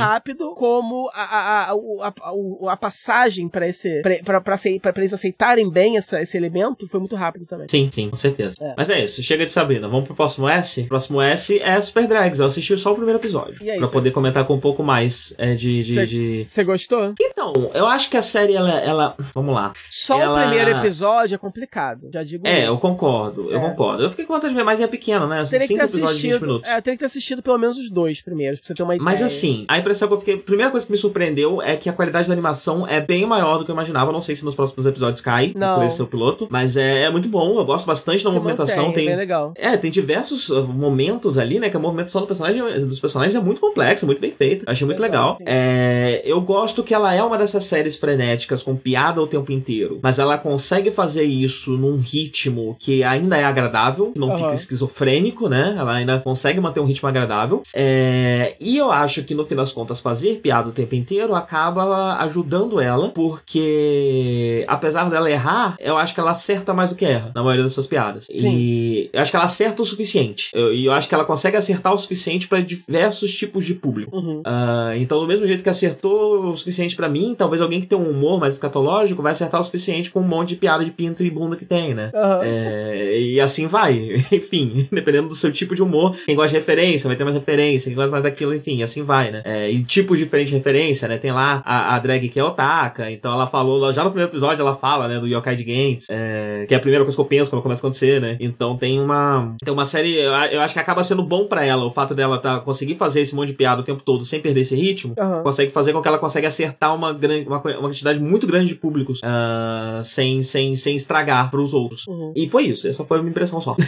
Como 0.54 1.10
a, 1.14 1.22
a, 1.22 1.70
a, 1.72 2.72
a, 2.72 2.76
passagem 2.76 3.48
pra 3.48 3.66
esse. 3.68 4.02
pra 4.02 4.92
eles 4.96 5.12
aceitarem 5.12 5.70
bem 5.70 5.96
essa, 5.96 6.20
esse 6.20 6.36
elemento 6.36 6.86
foi 6.88 7.00
muito 7.00 7.16
rápido 7.16 7.46
também. 7.46 7.66
Sim, 7.68 7.88
sim, 7.92 8.10
com 8.10 8.16
certeza. 8.16 8.56
É. 8.60 8.74
Mas 8.76 8.88
é 8.90 9.04
isso, 9.04 9.22
chega 9.22 9.44
de 9.44 9.52
Sabrina. 9.52 9.88
Vamos 9.88 10.06
pro 10.06 10.14
próximo 10.14 10.48
S? 10.48 10.82
O 10.82 10.88
próximo 10.88 11.20
S 11.20 11.58
é 11.60 11.80
Super 11.80 12.06
Drags. 12.06 12.38
Eu 12.40 12.46
assisti 12.46 12.76
só 12.78 12.92
o 12.92 12.96
primeiro 12.96 13.18
episódio. 13.18 13.62
E 13.62 13.70
aí, 13.70 13.78
pra 13.78 13.86
cê- 13.86 13.92
poder 13.92 14.10
comentar 14.10 14.44
com 14.46 14.54
um 14.54 14.60
pouco 14.60 14.82
mais 14.82 15.34
é, 15.38 15.54
de. 15.54 15.80
de, 15.82 15.94
Cê- 15.94 16.06
de- 16.06 16.44
Você 16.46 16.64
gostou? 16.64 17.14
Então, 17.20 17.52
eu 17.74 17.86
acho 17.86 18.08
que 18.10 18.16
a 18.16 18.22
série, 18.22 18.54
ela. 18.54 18.80
ela... 18.80 19.14
Vamos 19.34 19.54
lá. 19.54 19.72
Só 19.90 20.20
Ela- 20.20 20.38
o 20.38 20.42
primeiro 20.48 20.70
episódio 20.78 21.34
é 21.34 21.38
complicado. 21.38 22.08
Já 22.12 22.22
digo 22.22 22.46
É, 22.46 22.60
isso. 22.60 22.68
eu 22.68 22.78
concordo, 22.78 23.50
eu 23.50 23.58
É. 23.58 23.60
concordo. 23.70 24.02
Eu 24.02 24.10
fiquei 24.10 24.24
com 24.24 24.34
vontade 24.34 24.52
de 24.52 24.58
ver, 24.58 24.64
mas 24.64 24.80
é 24.80 24.86
pequeno, 24.86 25.26
né? 25.26 25.38
São 25.40 25.50
Teria 25.50 25.66
cinco 25.66 25.80
episódios 25.82 25.92
de 26.16 26.22
20 26.22 26.30
assistido. 26.30 26.46
minutos. 26.46 26.70
É, 26.70 26.80
teria 26.80 26.96
que 26.96 26.98
ter 27.00 27.06
assistido 27.06 27.42
pelo 27.42 27.58
menos 27.58 27.76
os 27.78 27.90
dois 27.90 28.20
primeiros, 28.20 28.58
pra 28.60 28.66
você 28.68 28.74
ter 28.74 28.82
uma 28.82 28.94
ideia. 28.94 29.04
Mas 29.04 29.22
assim, 29.22 29.64
a 29.68 29.78
impressão 29.78 30.08
que 30.08 30.14
eu 30.14 30.18
fiquei. 30.18 30.29
A 30.34 30.38
primeira 30.38 30.70
coisa 30.70 30.84
que 30.86 30.92
me 30.92 30.98
surpreendeu 30.98 31.60
é 31.62 31.76
que 31.76 31.88
a 31.88 31.92
qualidade 31.92 32.28
da 32.28 32.32
animação 32.32 32.86
é 32.86 33.00
bem 33.00 33.24
maior 33.26 33.58
do 33.58 33.64
que 33.64 33.70
eu 33.70 33.74
imaginava. 33.74 34.12
Não 34.12 34.22
sei 34.22 34.34
se 34.36 34.44
nos 34.44 34.54
próximos 34.54 34.86
episódios 34.86 35.20
cai, 35.20 35.52
Não. 35.54 35.76
por 35.76 35.84
esse 35.84 35.96
seu 35.96 36.06
piloto. 36.06 36.46
Mas 36.50 36.76
é, 36.76 37.02
é 37.02 37.10
muito 37.10 37.28
bom, 37.28 37.58
eu 37.58 37.64
gosto 37.64 37.86
bastante 37.86 38.22
da 38.24 38.30
Se 38.30 38.36
movimentação. 38.36 38.86
mantém, 38.86 38.90
é 38.90 38.94
tem. 38.94 39.06
bem 39.06 39.16
legal. 39.16 39.52
É, 39.56 39.76
tem 39.76 39.90
diversos 39.90 40.48
uh, 40.50 40.64
momentos 40.64 41.38
ali, 41.38 41.58
né? 41.58 41.70
Que 41.70 41.76
a 41.76 41.80
movimentação 41.80 42.20
do 42.20 42.26
personagem, 42.26 42.62
dos 42.86 43.00
personagens 43.00 43.34
é 43.34 43.40
muito 43.40 43.60
complexa, 43.60 44.06
muito 44.06 44.20
bem 44.20 44.30
feita. 44.30 44.64
Achei 44.70 44.86
muito 44.86 45.00
legal. 45.00 45.36
sim. 45.38 45.44
É, 45.46 46.22
eu 46.24 46.40
gosto 46.40 46.82
que 46.82 46.94
ela 46.94 47.14
é 47.14 47.22
uma 47.22 47.36
dessas 47.38 47.64
séries 47.64 47.96
frenéticas 47.96 48.62
com 48.62 48.76
piada 48.76 49.20
o 49.20 49.26
tempo 49.26 49.50
inteiro. 49.52 49.98
Mas 50.02 50.18
ela 50.18 50.38
consegue 50.38 50.90
fazer 50.90 51.24
isso 51.24 51.72
num 51.76 51.96
ritmo 51.98 52.76
que 52.78 53.02
ainda 53.02 53.36
é 53.36 53.44
agradável, 53.44 54.12
não 54.16 54.28
Aham. 54.28 54.38
fica 54.38 54.54
esquizofrênico, 54.54 55.48
né? 55.48 55.74
Ela 55.78 55.94
ainda 55.94 56.18
consegue 56.20 56.60
manter 56.60 56.80
um 56.80 56.84
ritmo 56.84 57.08
agradável. 57.08 57.62
É, 57.74 58.54
e 58.60 58.76
eu 58.76 58.90
acho 58.90 59.22
que 59.22 59.34
no 59.34 59.44
fim 59.44 59.54
das 59.54 59.72
contas, 59.72 60.00
fazer 60.00 60.19
piada 60.40 60.68
o 60.68 60.72
tempo 60.72 60.94
inteiro 60.94 61.34
acaba 61.34 62.16
ajudando 62.20 62.80
ela, 62.80 63.08
porque 63.10 64.64
apesar 64.66 65.08
dela 65.10 65.30
errar, 65.30 65.76
eu 65.80 65.96
acho 65.96 66.14
que 66.14 66.20
ela 66.20 66.30
acerta 66.30 66.72
mais 66.74 66.90
do 66.90 66.96
que 66.96 67.04
erra 67.04 67.30
na 67.34 67.42
maioria 67.42 67.64
das 67.64 67.72
suas 67.72 67.86
piadas. 67.86 68.26
Sim. 68.26 68.54
E 68.56 69.10
eu 69.12 69.20
acho 69.20 69.30
que 69.30 69.36
ela 69.36 69.44
acerta 69.46 69.82
o 69.82 69.86
suficiente. 69.86 70.50
Eu- 70.54 70.70
E 70.74 70.84
eu, 70.86 70.92
acho 70.92 71.08
que 71.08 71.14
ela 71.14 71.24
consegue 71.24 71.56
acertar 71.56 71.92
o 71.92 71.98
suficiente 71.98 72.46
para 72.48 72.60
diversos 72.60 73.32
tipos 73.34 73.64
de 73.64 73.74
público. 73.74 74.16
Uhum. 74.16 74.42
Ah, 74.44 74.92
então, 74.96 75.20
do 75.20 75.26
mesmo 75.26 75.46
jeito 75.46 75.62
que 75.62 75.68
acertou 75.68 76.50
o 76.50 76.56
suficiente 76.56 76.94
pra 76.96 77.08
mim, 77.08 77.34
talvez 77.36 77.60
alguém 77.60 77.80
que 77.80 77.86
tem 77.86 77.98
um 77.98 78.08
humor 78.10 78.38
mais 78.40 78.54
escatológico 78.54 79.22
vai 79.22 79.32
acertar 79.32 79.60
o 79.60 79.64
suficiente 79.64 80.10
com 80.10 80.20
um 80.20 80.26
monte 80.28 80.50
de 80.50 80.56
piada 80.56 80.84
de 80.84 80.90
pinto 80.90 81.22
e 81.24 81.30
bunda 81.30 81.56
que 81.56 81.64
tem, 81.64 81.92
né? 81.94 82.10
Aham. 82.14 82.40
É, 82.44 83.18
e 83.20 83.40
assim 83.40 83.66
vai. 83.66 84.22
Enfim, 84.32 84.86
dependendo 84.92 85.28
do 85.28 85.34
seu 85.34 85.50
tipo 85.52 85.74
de 85.74 85.82
humor. 85.82 86.16
Quem 86.24 86.34
gosta 86.36 86.50
de 86.50 86.56
referência 86.56 87.08
vai 87.08 87.16
ter 87.16 87.24
mais 87.24 87.34
referência, 87.36 87.88
quem 87.90 87.96
gosta 87.96 88.10
mais 88.10 88.22
daquilo, 88.22 88.54
enfim, 88.54 88.82
assim 88.82 89.02
vai, 89.02 89.30
né? 89.30 89.42
É, 89.44 89.70
e 89.70 89.82
tipos 90.10 90.18
diferentes 90.18 90.50
de 90.50 90.56
referência, 90.56 91.06
né? 91.06 91.18
Tem 91.18 91.30
lá 91.30 91.62
a, 91.64 91.94
a 91.94 91.98
drag 92.00 92.28
que 92.28 92.38
é 92.40 92.44
otaka, 92.44 93.10
então 93.10 93.32
ela 93.32 93.46
falou, 93.46 93.92
já 93.92 94.02
no 94.02 94.10
primeiro 94.10 94.30
episódio 94.30 94.60
ela 94.60 94.74
fala, 94.74 95.06
né, 95.06 95.20
do 95.20 95.26
Yokai 95.28 95.54
de 95.54 95.62
Gantz, 95.64 96.06
é, 96.10 96.64
que 96.66 96.74
é 96.74 96.76
a 96.76 96.80
primeira 96.80 97.04
coisa 97.04 97.16
que 97.16 97.20
eu 97.20 97.24
penso 97.26 97.50
quando 97.50 97.62
começa 97.62 97.80
a 97.80 97.82
acontecer, 97.82 98.20
né? 98.20 98.36
Então 98.40 98.76
tem 98.76 99.00
uma 99.00 99.54
tem 99.64 99.72
uma 99.72 99.84
série, 99.84 100.14
eu, 100.16 100.32
eu 100.32 100.60
acho 100.60 100.74
que 100.74 100.80
acaba 100.80 101.04
sendo 101.04 101.22
bom 101.22 101.46
pra 101.46 101.64
ela, 101.64 101.84
o 101.84 101.90
fato 101.90 102.14
dela 102.14 102.38
tá, 102.38 102.58
conseguir 102.60 102.96
fazer 102.96 103.20
esse 103.20 103.34
monte 103.34 103.48
de 103.48 103.54
piada 103.54 103.80
o 103.80 103.84
tempo 103.84 104.02
todo 104.04 104.24
sem 104.24 104.40
perder 104.40 104.62
esse 104.62 104.74
ritmo, 104.74 105.14
Aham. 105.18 105.42
consegue 105.42 105.70
fazer 105.70 105.92
com 105.92 106.02
que 106.02 106.08
ela 106.08 106.18
consegue 106.18 106.46
acertar 106.46 106.94
uma, 106.94 107.12
grande, 107.12 107.46
uma, 107.46 107.58
uma 107.58 107.88
quantidade 107.88 108.18
muito 108.18 108.46
grande 108.46 108.68
de 108.68 108.74
públicos 108.74 109.20
ah, 109.22 110.00
sem, 110.04 110.42
sem, 110.42 110.74
sem 110.74 110.96
estragar 110.96 111.50
pros 111.50 111.72
outros. 111.72 112.06
Uhum. 112.08 112.32
E 112.34 112.48
foi 112.48 112.64
isso, 112.64 112.88
essa 112.88 113.04
foi 113.04 113.18
a 113.18 113.20
minha 113.20 113.30
impressão 113.30 113.60
só. 113.60 113.76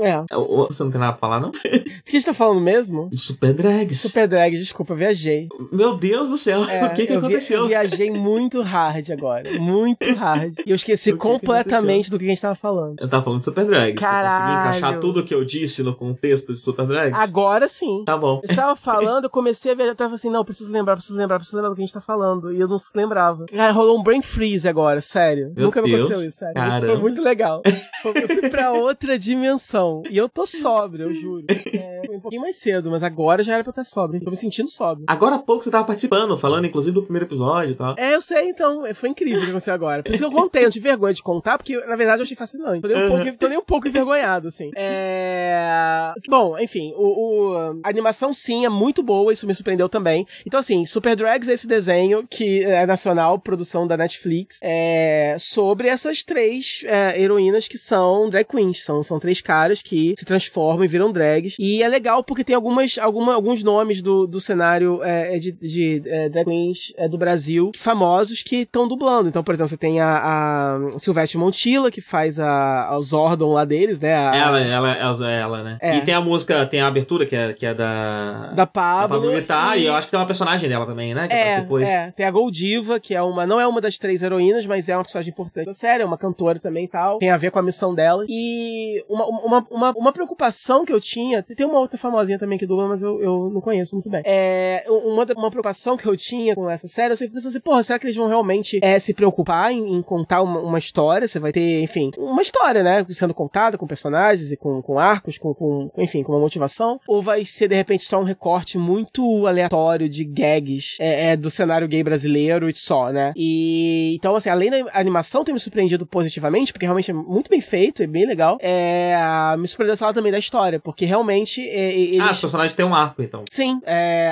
É. 0.00 0.18
O- 0.34 0.66
Você 0.68 0.82
não 0.82 0.90
tem 0.90 0.98
nada 0.98 1.12
pra 1.12 1.20
falar, 1.20 1.40
não? 1.40 1.50
O 1.60 1.60
que 1.60 1.90
a 2.08 2.12
gente 2.12 2.24
tá 2.24 2.32
falando 2.32 2.60
mesmo? 2.60 3.10
Super 3.14 3.52
Drags. 3.52 4.00
Super 4.00 4.26
drag, 4.26 4.56
desculpa, 4.56 4.94
eu 4.94 4.96
viajei. 4.96 5.48
Meu 5.72 5.96
Deus 5.96 6.28
do 6.30 6.36
céu, 6.38 6.64
É, 6.70 6.86
o 6.86 6.94
que 6.94 7.06
que 7.06 7.12
eu 7.12 7.20
vi- 7.20 7.26
aconteceu? 7.26 7.60
eu 7.62 7.68
viajei 7.68 8.10
muito 8.10 8.60
hard 8.62 9.10
agora. 9.10 9.50
Muito 9.58 10.04
hard. 10.14 10.58
E 10.66 10.70
eu 10.70 10.76
esqueci 10.76 11.10
O 11.10 11.14
que 11.14 11.18
completamente 11.18 12.10
do 12.10 12.18
que 12.18 12.24
a 12.24 12.28
gente 12.28 12.40
tava 12.40 12.54
falando. 12.54 12.96
Eu 13.00 13.08
tava 13.08 13.22
falando 13.24 13.40
de 13.40 13.44
Super 13.46 13.64
Drags. 13.66 13.94
Você 14.00 14.06
Caralho. 14.06 14.60
encaixar 14.68 15.00
tudo 15.00 15.20
o 15.20 15.24
que 15.24 15.34
eu 15.34 15.44
disse 15.44 15.82
no 15.82 15.94
contexto 15.94 16.52
de 16.52 16.58
Super 16.58 16.86
Drags? 16.86 17.18
Agora 17.18 17.68
sim. 17.68 18.02
Tá 18.04 18.16
bom. 18.16 18.40
Eu 18.42 18.50
estava 18.50 18.76
falando, 18.76 19.24
eu 19.24 19.30
comecei 19.30 19.72
a 19.72 19.74
viajar, 19.74 19.92
eu 19.92 19.96
tava 19.96 20.14
assim, 20.14 20.30
não, 20.30 20.44
preciso 20.44 20.70
lembrar, 20.72 20.94
preciso 20.96 21.16
lembrar, 21.18 21.36
preciso 21.38 21.56
lembrar 21.56 21.70
do 21.70 21.74
que 21.76 21.82
a 21.82 21.84
gente 21.84 21.94
tá 21.94 22.00
falando. 22.00 22.52
E 22.52 22.60
eu 22.60 22.68
não 22.68 22.78
se 22.78 22.90
lembrava. 22.94 23.46
Cara, 23.46 23.72
rolou 23.72 23.98
um 23.98 24.02
brain 24.02 24.22
freeze 24.22 24.68
agora, 24.68 25.00
sério. 25.00 25.52
Meu 25.56 25.66
Nunca 25.66 25.82
me 25.82 25.88
Deus, 25.90 26.06
aconteceu 26.06 26.28
isso, 26.28 26.38
sério. 26.38 26.54
caramba. 26.54 26.86
Foi 26.86 26.98
muito 26.98 27.20
legal. 27.22 27.62
Eu 28.04 28.28
fui 28.28 28.48
pra 28.48 28.72
outra 28.72 29.18
dimensão. 29.18 30.02
E 30.10 30.16
eu 30.16 30.28
tô 30.28 30.46
sóbrio, 30.46 31.06
eu 31.08 31.14
juro. 31.14 31.44
É, 31.72 32.02
um 32.10 32.20
pouquinho 32.20 32.42
mais 32.42 32.58
cedo, 32.60 32.90
mas 32.90 33.02
agora 33.02 33.42
já 33.42 33.54
era 33.54 33.62
pra 33.64 33.70
eu 33.70 33.72
estar 33.72 33.84
sóbrio. 33.84 34.20
Tô 34.22 34.30
me 34.30 34.36
sentindo 34.36 34.68
sóbrio. 34.68 35.04
Agora 35.08 35.38
pouco 35.42 35.62
você 35.64 35.70
tava 35.70 35.84
participando, 35.84 36.36
falando 36.36 36.66
inclusive 36.66 36.94
do 36.94 37.02
primeiro 37.02 37.26
episódio 37.26 37.72
e 37.72 37.74
tal. 37.76 37.94
É, 37.98 38.14
eu 38.14 38.20
sei, 38.20 38.48
então. 38.48 38.84
É, 38.86 38.94
Foi 38.94 39.08
incrível 39.08 39.40
que 39.40 39.46
aconteceu 39.50 39.74
agora. 39.74 40.02
Por 40.02 40.10
isso 40.12 40.18
que 40.18 40.24
eu 40.28 40.30
contei, 40.32 40.64
eu 40.64 40.70
tive 40.70 40.88
vergonha 40.88 41.14
de 41.14 41.22
contar, 41.22 41.56
porque 41.58 41.76
na 41.86 41.96
verdade 41.96 42.20
eu 42.20 42.24
achei 42.24 42.36
fascinante. 42.36 42.80
Tô 42.82 42.88
nem 42.88 43.04
um, 43.04 43.08
pouco, 43.08 43.38
tô 43.38 43.48
nem 43.48 43.58
um 43.58 43.62
pouco 43.64 43.88
envergonhado, 43.88 44.48
assim. 44.48 44.70
É. 44.76 46.12
Bom, 46.28 46.58
enfim, 46.58 46.92
o, 46.96 47.04
o- 47.04 47.80
a 47.84 47.88
animação 47.88 48.32
sim 48.32 48.64
é 48.64 48.68
muito 48.68 49.02
boa, 49.02 49.32
isso 49.32 49.46
me 49.46 49.54
surpreendeu 49.54 49.88
também. 49.88 50.26
Então, 50.46 50.58
assim, 50.60 50.84
Super 50.86 51.14
Drags 51.16 51.48
é 51.48 51.52
esse 51.52 51.66
desenho 51.66 52.26
que 52.28 52.64
é 52.64 52.86
nacional, 52.86 53.38
produção 53.38 53.86
da 53.86 53.96
Netflix, 53.96 54.58
é 54.62 55.36
sobre 55.38 55.88
essas 55.88 56.22
três 56.22 56.82
é, 56.86 57.20
heroínas 57.20 57.68
que 57.68 57.78
são 57.78 58.28
drag 58.28 58.44
queens. 58.46 58.82
São, 58.84 59.02
são 59.02 59.18
três 59.18 59.40
caras 59.40 59.50
caras 59.60 59.82
que 59.82 60.14
se 60.16 60.24
transformam 60.24 60.84
e 60.84 60.88
viram 60.88 61.10
drags. 61.10 61.56
E 61.58 61.82
é 61.82 61.88
legal 61.88 62.22
porque 62.22 62.44
tem 62.44 62.54
algumas, 62.54 62.96
alguma, 62.98 63.34
alguns 63.34 63.64
nomes 63.64 64.00
do, 64.00 64.24
do 64.26 64.40
cenário 64.40 65.02
é, 65.02 65.29
de, 65.38 65.52
de 65.52 66.02
é, 66.06 66.28
drag 66.28 66.46
queens 66.46 66.92
é, 66.96 67.08
do 67.08 67.16
Brasil 67.16 67.72
famosos 67.76 68.42
que 68.42 68.56
estão 68.62 68.86
dublando. 68.86 69.28
Então, 69.28 69.42
por 69.42 69.54
exemplo, 69.54 69.68
você 69.68 69.76
tem 69.76 70.00
a, 70.00 70.20
a 70.22 70.98
Silvestre 70.98 71.38
Montilla, 71.38 71.90
que 71.90 72.00
faz 72.00 72.38
a, 72.38 72.88
a 72.88 73.00
Zordon 73.00 73.52
lá 73.52 73.64
deles, 73.64 73.98
né? 74.00 74.14
A, 74.14 74.36
ela, 74.36 74.60
ela, 74.60 74.96
ela, 74.96 75.30
ela, 75.30 75.62
né? 75.62 75.78
É. 75.80 75.96
E 75.96 76.00
tem 76.02 76.14
a 76.14 76.20
música, 76.20 76.66
tem 76.66 76.80
a 76.80 76.86
abertura 76.86 77.24
que 77.24 77.36
é, 77.36 77.52
que 77.52 77.64
é 77.64 77.74
da. 77.74 78.52
Da 78.54 78.66
Pablo. 78.66 79.32
Da 79.32 79.42
Pablo 79.42 79.76
e... 79.78 79.82
e... 79.82 79.86
eu 79.86 79.94
acho 79.94 80.06
que 80.06 80.10
tem 80.10 80.20
uma 80.20 80.26
personagem 80.26 80.68
dela 80.68 80.86
também, 80.86 81.14
né? 81.14 81.28
Que 81.28 81.34
é, 81.34 81.60
depois. 81.60 81.88
é. 81.88 82.10
Tem 82.10 82.26
a 82.26 82.30
Goldiva, 82.30 82.98
que 83.00 83.14
é 83.14 83.22
uma. 83.22 83.46
Não 83.46 83.60
é 83.60 83.66
uma 83.66 83.80
das 83.80 83.98
três 83.98 84.22
heroínas, 84.22 84.66
mas 84.66 84.88
é 84.88 84.96
uma 84.96 85.04
personagem 85.04 85.30
importante 85.30 85.66
da 85.66 85.72
série, 85.72 86.02
é 86.02 86.06
uma 86.06 86.18
cantora 86.18 86.58
também 86.58 86.84
e 86.84 86.88
tal. 86.88 87.18
Tem 87.18 87.30
a 87.30 87.36
ver 87.36 87.50
com 87.50 87.58
a 87.58 87.62
missão 87.62 87.94
dela. 87.94 88.24
E 88.28 89.04
uma, 89.08 89.26
uma, 89.26 89.66
uma, 89.70 89.90
uma 89.92 90.12
preocupação 90.12 90.84
que 90.84 90.92
eu 90.92 91.00
tinha. 91.00 91.42
Tem 91.42 91.66
uma 91.66 91.78
outra 91.78 91.98
famosinha 91.98 92.38
também 92.38 92.58
que 92.58 92.66
dubla, 92.66 92.88
mas 92.88 93.02
eu, 93.02 93.20
eu 93.20 93.50
não 93.52 93.60
conheço 93.60 93.94
muito 93.94 94.10
bem. 94.10 94.22
É. 94.24 94.84
Uma, 94.88 95.19
uma 95.36 95.50
preocupação 95.50 95.96
que 95.96 96.06
eu 96.06 96.16
tinha 96.16 96.54
com 96.54 96.68
essa 96.68 96.88
série, 96.88 97.12
eu 97.12 97.16
sempre 97.16 97.34
pensei 97.34 97.48
assim, 97.48 97.60
porra, 97.60 97.82
será 97.82 97.98
que 97.98 98.06
eles 98.06 98.16
vão 98.16 98.28
realmente 98.28 98.78
é, 98.82 98.98
se 98.98 99.14
preocupar 99.14 99.72
em, 99.72 99.94
em 99.94 100.02
contar 100.02 100.42
uma, 100.42 100.60
uma, 100.60 100.78
história? 100.78 101.26
Você 101.26 101.38
vai 101.38 101.52
ter, 101.52 101.82
enfim, 101.82 102.10
uma 102.18 102.42
história, 102.42 102.82
né? 102.82 103.04
Sendo 103.10 103.34
contada 103.34 103.76
com 103.76 103.86
personagens 103.86 104.52
e 104.52 104.56
com, 104.56 104.82
com 104.82 104.98
arcos, 104.98 105.38
com, 105.38 105.54
com, 105.54 105.90
enfim, 105.98 106.22
com 106.22 106.32
uma 106.32 106.40
motivação. 106.40 107.00
Ou 107.06 107.22
vai 107.22 107.44
ser, 107.44 107.68
de 107.68 107.74
repente, 107.74 108.04
só 108.04 108.20
um 108.20 108.24
recorte 108.24 108.78
muito 108.78 109.46
aleatório 109.46 110.08
de 110.08 110.24
gags 110.24 110.96
é, 111.00 111.32
é, 111.32 111.36
do 111.36 111.50
cenário 111.50 111.88
gay 111.88 112.02
brasileiro 112.02 112.68
e 112.68 112.72
só, 112.72 113.10
né? 113.10 113.32
E 113.36 114.14
então, 114.14 114.34
assim, 114.36 114.48
além 114.48 114.70
da 114.70 114.84
animação 114.92 115.44
ter 115.44 115.52
me 115.52 115.60
surpreendido 115.60 116.06
positivamente, 116.06 116.72
porque 116.72 116.86
realmente 116.86 117.10
é 117.10 117.14
muito 117.14 117.50
bem 117.50 117.60
feito, 117.60 118.02
é 118.02 118.06
bem 118.06 118.26
legal, 118.26 118.58
é, 118.60 119.14
me 119.58 119.68
surpreendeu 119.68 119.94
essa 119.94 120.12
também 120.12 120.32
da 120.32 120.38
história, 120.38 120.80
porque 120.80 121.04
realmente. 121.04 121.60
É, 121.68 121.92
eles... 121.98 122.20
Ah, 122.20 122.30
os 122.30 122.40
personagens 122.40 122.74
têm 122.74 122.84
um 122.84 122.94
arco, 122.94 123.22
então. 123.22 123.44
Sim. 123.50 123.80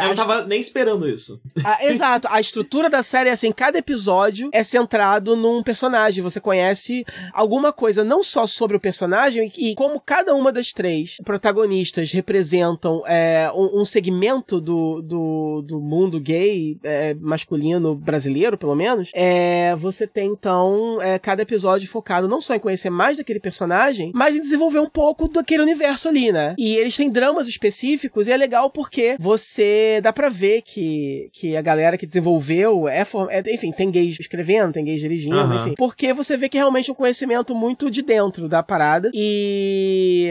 Eu 0.02 0.08
não 0.08 0.16
tava 0.16 0.46
nem 0.46 0.60
esperando 0.60 0.77
isso. 1.08 1.40
A, 1.64 1.84
exato. 1.86 2.28
A 2.30 2.40
estrutura 2.40 2.88
da 2.88 3.02
série 3.02 3.28
é 3.30 3.32
assim: 3.32 3.52
cada 3.52 3.78
episódio 3.78 4.48
é 4.52 4.62
centrado 4.62 5.36
num 5.36 5.62
personagem. 5.62 6.22
Você 6.22 6.40
conhece 6.40 7.04
alguma 7.32 7.72
coisa 7.72 8.04
não 8.04 8.22
só 8.22 8.46
sobre 8.46 8.76
o 8.76 8.80
personagem 8.80 9.52
e, 9.56 9.72
e 9.72 9.74
como 9.74 10.00
cada 10.00 10.34
uma 10.34 10.52
das 10.52 10.72
três 10.72 11.16
protagonistas 11.24 12.12
representam 12.12 13.02
é, 13.06 13.50
um, 13.54 13.80
um, 13.80 13.84
segmento 13.84 14.60
do, 14.60 15.02
do, 15.02 15.62
do 15.62 15.80
mundo 15.80 16.20
gay 16.20 16.78
é, 16.82 17.14
masculino 17.14 17.94
brasileiro, 17.94 18.56
pelo 18.56 18.74
menos. 18.74 19.10
É, 19.14 19.74
você 19.76 20.06
tem 20.06 20.28
então 20.28 21.00
é, 21.00 21.18
cada 21.18 21.42
episódio 21.42 21.88
focado 21.88 22.28
não 22.28 22.40
só 22.40 22.54
em 22.54 22.60
conhecer 22.60 22.90
mais 22.90 23.16
daquele 23.16 23.40
personagem, 23.40 24.12
mas 24.14 24.34
em 24.34 24.40
desenvolver 24.40 24.78
um 24.78 24.88
pouco 24.88 25.28
daquele 25.28 25.62
universo 25.62 26.08
ali, 26.08 26.30
né? 26.30 26.54
E 26.58 26.76
eles 26.76 26.96
têm 26.96 27.10
dramas 27.10 27.48
específicos 27.48 28.28
e 28.28 28.32
é 28.32 28.36
legal 28.36 28.70
porque 28.70 29.16
você 29.18 30.00
dá 30.02 30.12
pra 30.12 30.28
ver 30.28 30.57
que, 30.60 31.28
que 31.32 31.56
a 31.56 31.62
galera 31.62 31.96
que 31.96 32.06
desenvolveu 32.06 32.88
é, 32.88 33.04
é 33.30 33.54
enfim, 33.54 33.72
tem 33.72 33.90
gays 33.90 34.18
escrevendo, 34.18 34.72
tem 34.72 34.84
gays 34.84 35.00
dirigindo, 35.00 35.36
uhum. 35.36 35.56
enfim. 35.56 35.74
Porque 35.76 36.12
você 36.12 36.36
vê 36.36 36.48
que 36.48 36.56
é 36.56 36.60
realmente 36.60 36.90
um 36.90 36.94
conhecimento 36.94 37.54
muito 37.54 37.90
de 37.90 38.02
dentro 38.02 38.48
da 38.48 38.62
parada 38.62 39.10
e, 39.14 40.30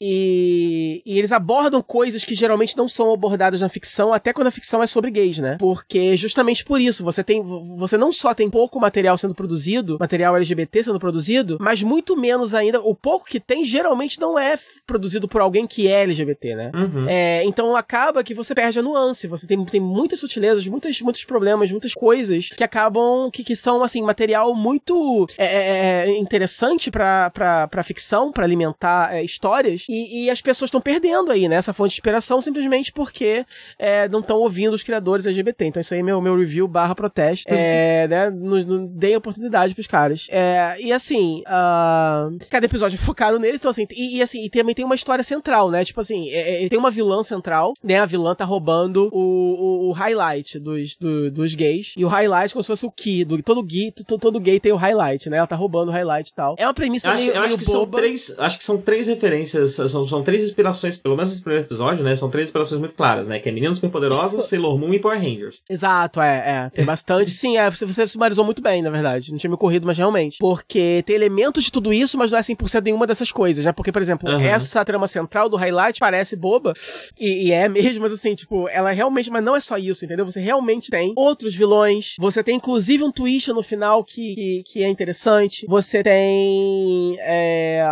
e, 0.00 1.02
e 1.04 1.18
eles 1.18 1.32
abordam 1.32 1.82
coisas 1.82 2.24
que 2.24 2.34
geralmente 2.34 2.76
não 2.76 2.88
são 2.88 3.12
abordadas 3.12 3.60
na 3.60 3.68
ficção, 3.68 4.12
até 4.12 4.32
quando 4.32 4.48
a 4.48 4.50
ficção 4.50 4.82
é 4.82 4.86
sobre 4.86 5.10
gays, 5.10 5.38
né? 5.38 5.56
Porque 5.58 6.16
justamente 6.16 6.64
por 6.64 6.80
isso 6.80 7.04
você 7.04 7.22
tem, 7.22 7.42
você 7.42 7.96
não 7.96 8.12
só 8.12 8.34
tem 8.34 8.50
pouco 8.50 8.80
material 8.80 9.16
sendo 9.18 9.34
produzido, 9.34 9.96
material 9.98 10.36
LGBT 10.36 10.84
sendo 10.84 10.98
produzido, 10.98 11.58
mas 11.60 11.82
muito 11.82 12.16
menos 12.16 12.54
ainda, 12.54 12.80
o 12.80 12.94
pouco 12.94 13.26
que 13.26 13.40
tem 13.40 13.64
geralmente 13.64 14.20
não 14.20 14.38
é 14.38 14.58
produzido 14.86 15.28
por 15.28 15.40
alguém 15.40 15.66
que 15.66 15.88
é 15.88 16.02
LGBT, 16.02 16.54
né? 16.54 16.70
Uhum. 16.74 17.08
É, 17.08 17.44
então 17.44 17.76
acaba 17.76 18.22
que 18.22 18.34
você 18.34 18.54
perde 18.54 18.78
a 18.78 18.82
nuance, 18.82 19.26
você 19.26 19.46
tem, 19.46 19.64
tem 19.70 19.80
muitas 19.80 20.20
sutilezas, 20.20 20.66
muitas, 20.66 21.00
muitos 21.00 21.24
problemas, 21.24 21.70
muitas 21.70 21.94
coisas 21.94 22.48
que 22.48 22.64
acabam, 22.64 23.30
que, 23.30 23.44
que 23.44 23.56
são, 23.56 23.82
assim, 23.82 24.02
material 24.02 24.54
muito 24.54 25.26
é, 25.36 25.46
é, 25.46 26.08
é 26.08 26.18
interessante 26.18 26.90
pra, 26.90 27.30
pra, 27.30 27.68
pra 27.68 27.82
ficção, 27.82 28.32
para 28.32 28.44
alimentar 28.44 29.14
é, 29.14 29.22
histórias, 29.22 29.84
e, 29.88 30.24
e, 30.24 30.30
as 30.30 30.40
pessoas 30.40 30.68
estão 30.68 30.80
perdendo 30.80 31.30
aí, 31.30 31.48
né? 31.48 31.56
Essa 31.56 31.72
fonte 31.72 31.90
de 31.90 31.96
inspiração 31.96 32.40
simplesmente 32.40 32.92
porque 32.92 33.44
é, 33.78 34.08
não 34.08 34.20
estão 34.20 34.38
ouvindo 34.38 34.74
os 34.74 34.82
criadores 34.82 35.26
LGBT. 35.26 35.66
Então 35.66 35.80
isso 35.80 35.94
aí 35.94 36.00
é 36.00 36.02
meu, 36.02 36.20
meu 36.20 36.36
review 36.36 36.68
barra 36.68 36.94
protesto, 36.94 37.48
é, 37.48 38.06
né? 38.08 38.30
Nos, 38.30 38.64
nos, 38.64 38.90
dei 38.90 39.16
oportunidade 39.16 39.74
pros 39.74 39.86
caras. 39.86 40.26
É, 40.30 40.76
e 40.80 40.92
assim, 40.92 41.42
uh, 41.42 42.36
cada 42.50 42.66
episódio 42.66 42.96
é 42.96 42.98
focado 42.98 43.38
neles, 43.38 43.60
então 43.60 43.70
assim, 43.70 43.86
e, 43.90 44.18
e 44.18 44.22
assim, 44.22 44.44
e 44.44 44.50
também 44.50 44.74
tem 44.74 44.84
uma 44.84 44.94
história 44.94 45.24
central, 45.24 45.70
né? 45.70 45.84
Tipo 45.84 46.00
assim, 46.00 46.28
tem 46.68 46.78
uma 46.78 46.90
vilã 46.90 47.22
central, 47.22 47.74
né? 47.82 47.98
A 47.98 48.06
vilã 48.06 48.34
tá 48.34 48.44
roubando 48.44 49.08
o, 49.12 49.55
o, 49.56 49.88
o 49.88 49.92
highlight 49.92 50.58
dos, 50.58 50.96
do, 50.96 51.30
dos 51.30 51.54
gays. 51.54 51.94
E 51.96 52.04
o 52.04 52.08
highlight 52.08 52.52
como 52.52 52.62
se 52.62 52.66
fosse 52.66 52.86
o 52.86 52.90
key. 52.90 53.24
Do, 53.24 53.42
todo, 53.42 53.62
gay, 53.62 53.92
todo, 53.92 54.20
todo 54.20 54.40
gay 54.40 54.60
tem 54.60 54.72
o 54.72 54.76
highlight, 54.76 55.28
né? 55.28 55.38
Ela 55.38 55.46
tá 55.46 55.56
roubando 55.56 55.88
o 55.88 55.92
highlight 55.92 56.30
e 56.30 56.34
tal. 56.34 56.54
É 56.58 56.66
uma 56.66 56.74
premissa 56.74 57.10
acho, 57.10 57.22
meio, 57.22 57.34
eu 57.34 57.40
acho 57.40 57.56
meio 57.56 57.58
que 57.58 57.64
boba. 57.64 57.78
São 57.78 57.86
três, 57.90 58.34
acho 58.38 58.58
que 58.58 58.64
são 58.64 58.78
três 58.78 59.06
referências, 59.06 59.74
são, 59.74 60.06
são 60.06 60.22
três 60.22 60.42
inspirações, 60.42 60.96
pelo 60.96 61.16
menos 61.16 61.30
nesse 61.30 61.42
primeiro 61.42 61.66
episódio, 61.66 62.04
né? 62.04 62.14
São 62.16 62.30
três 62.30 62.48
inspirações 62.48 62.78
muito 62.78 62.94
claras, 62.94 63.26
né? 63.26 63.38
Que 63.38 63.48
é 63.48 63.52
Meninas 63.52 63.76
Superpoderosas, 63.76 64.46
Sailor 64.48 64.78
Moon 64.78 64.94
e 64.94 64.98
Power 64.98 65.18
Rangers. 65.18 65.62
Exato, 65.68 66.20
é, 66.20 66.36
é. 66.36 66.70
Tem 66.70 66.84
bastante. 66.84 67.30
Sim, 67.30 67.56
é, 67.56 67.70
você, 67.70 67.86
você 67.86 68.06
sumarizou 68.08 68.44
muito 68.44 68.62
bem, 68.62 68.82
na 68.82 68.90
verdade. 68.90 69.30
Não 69.30 69.38
tinha 69.38 69.50
me 69.50 69.54
ocorrido, 69.54 69.86
mas 69.86 69.98
realmente. 69.98 70.38
Porque 70.38 71.02
tem 71.06 71.16
elementos 71.16 71.64
de 71.64 71.72
tudo 71.72 71.92
isso, 71.92 72.16
mas 72.18 72.30
não 72.30 72.38
é 72.38 72.42
100% 72.42 72.82
nenhuma 72.82 73.06
dessas 73.06 73.30
coisas, 73.30 73.64
né? 73.64 73.72
Porque, 73.72 73.92
por 73.92 74.02
exemplo, 74.02 74.30
uhum. 74.30 74.40
essa 74.40 74.84
trama 74.84 75.06
central 75.06 75.48
do 75.48 75.56
highlight 75.56 75.98
parece 75.98 76.36
boba, 76.36 76.74
e, 77.18 77.48
e, 77.48 77.52
é 77.52 77.68
mesmo, 77.68 78.02
mas 78.02 78.12
assim, 78.12 78.34
tipo, 78.34 78.68
ela 78.68 78.90
realmente, 78.90 79.30
mas 79.30 79.42
não 79.46 79.54
é 79.54 79.60
só 79.60 79.78
isso, 79.78 80.04
entendeu? 80.04 80.26
Você 80.26 80.40
realmente 80.40 80.90
tem 80.90 81.12
outros 81.16 81.54
vilões, 81.54 82.16
você 82.18 82.42
tem 82.42 82.56
inclusive 82.56 83.04
um 83.04 83.12
twist 83.12 83.52
no 83.52 83.62
final 83.62 84.02
que, 84.02 84.34
que, 84.34 84.62
que 84.66 84.82
é 84.82 84.88
interessante, 84.88 85.64
você 85.68 86.02
tem, 86.02 87.16
é, 87.20 87.86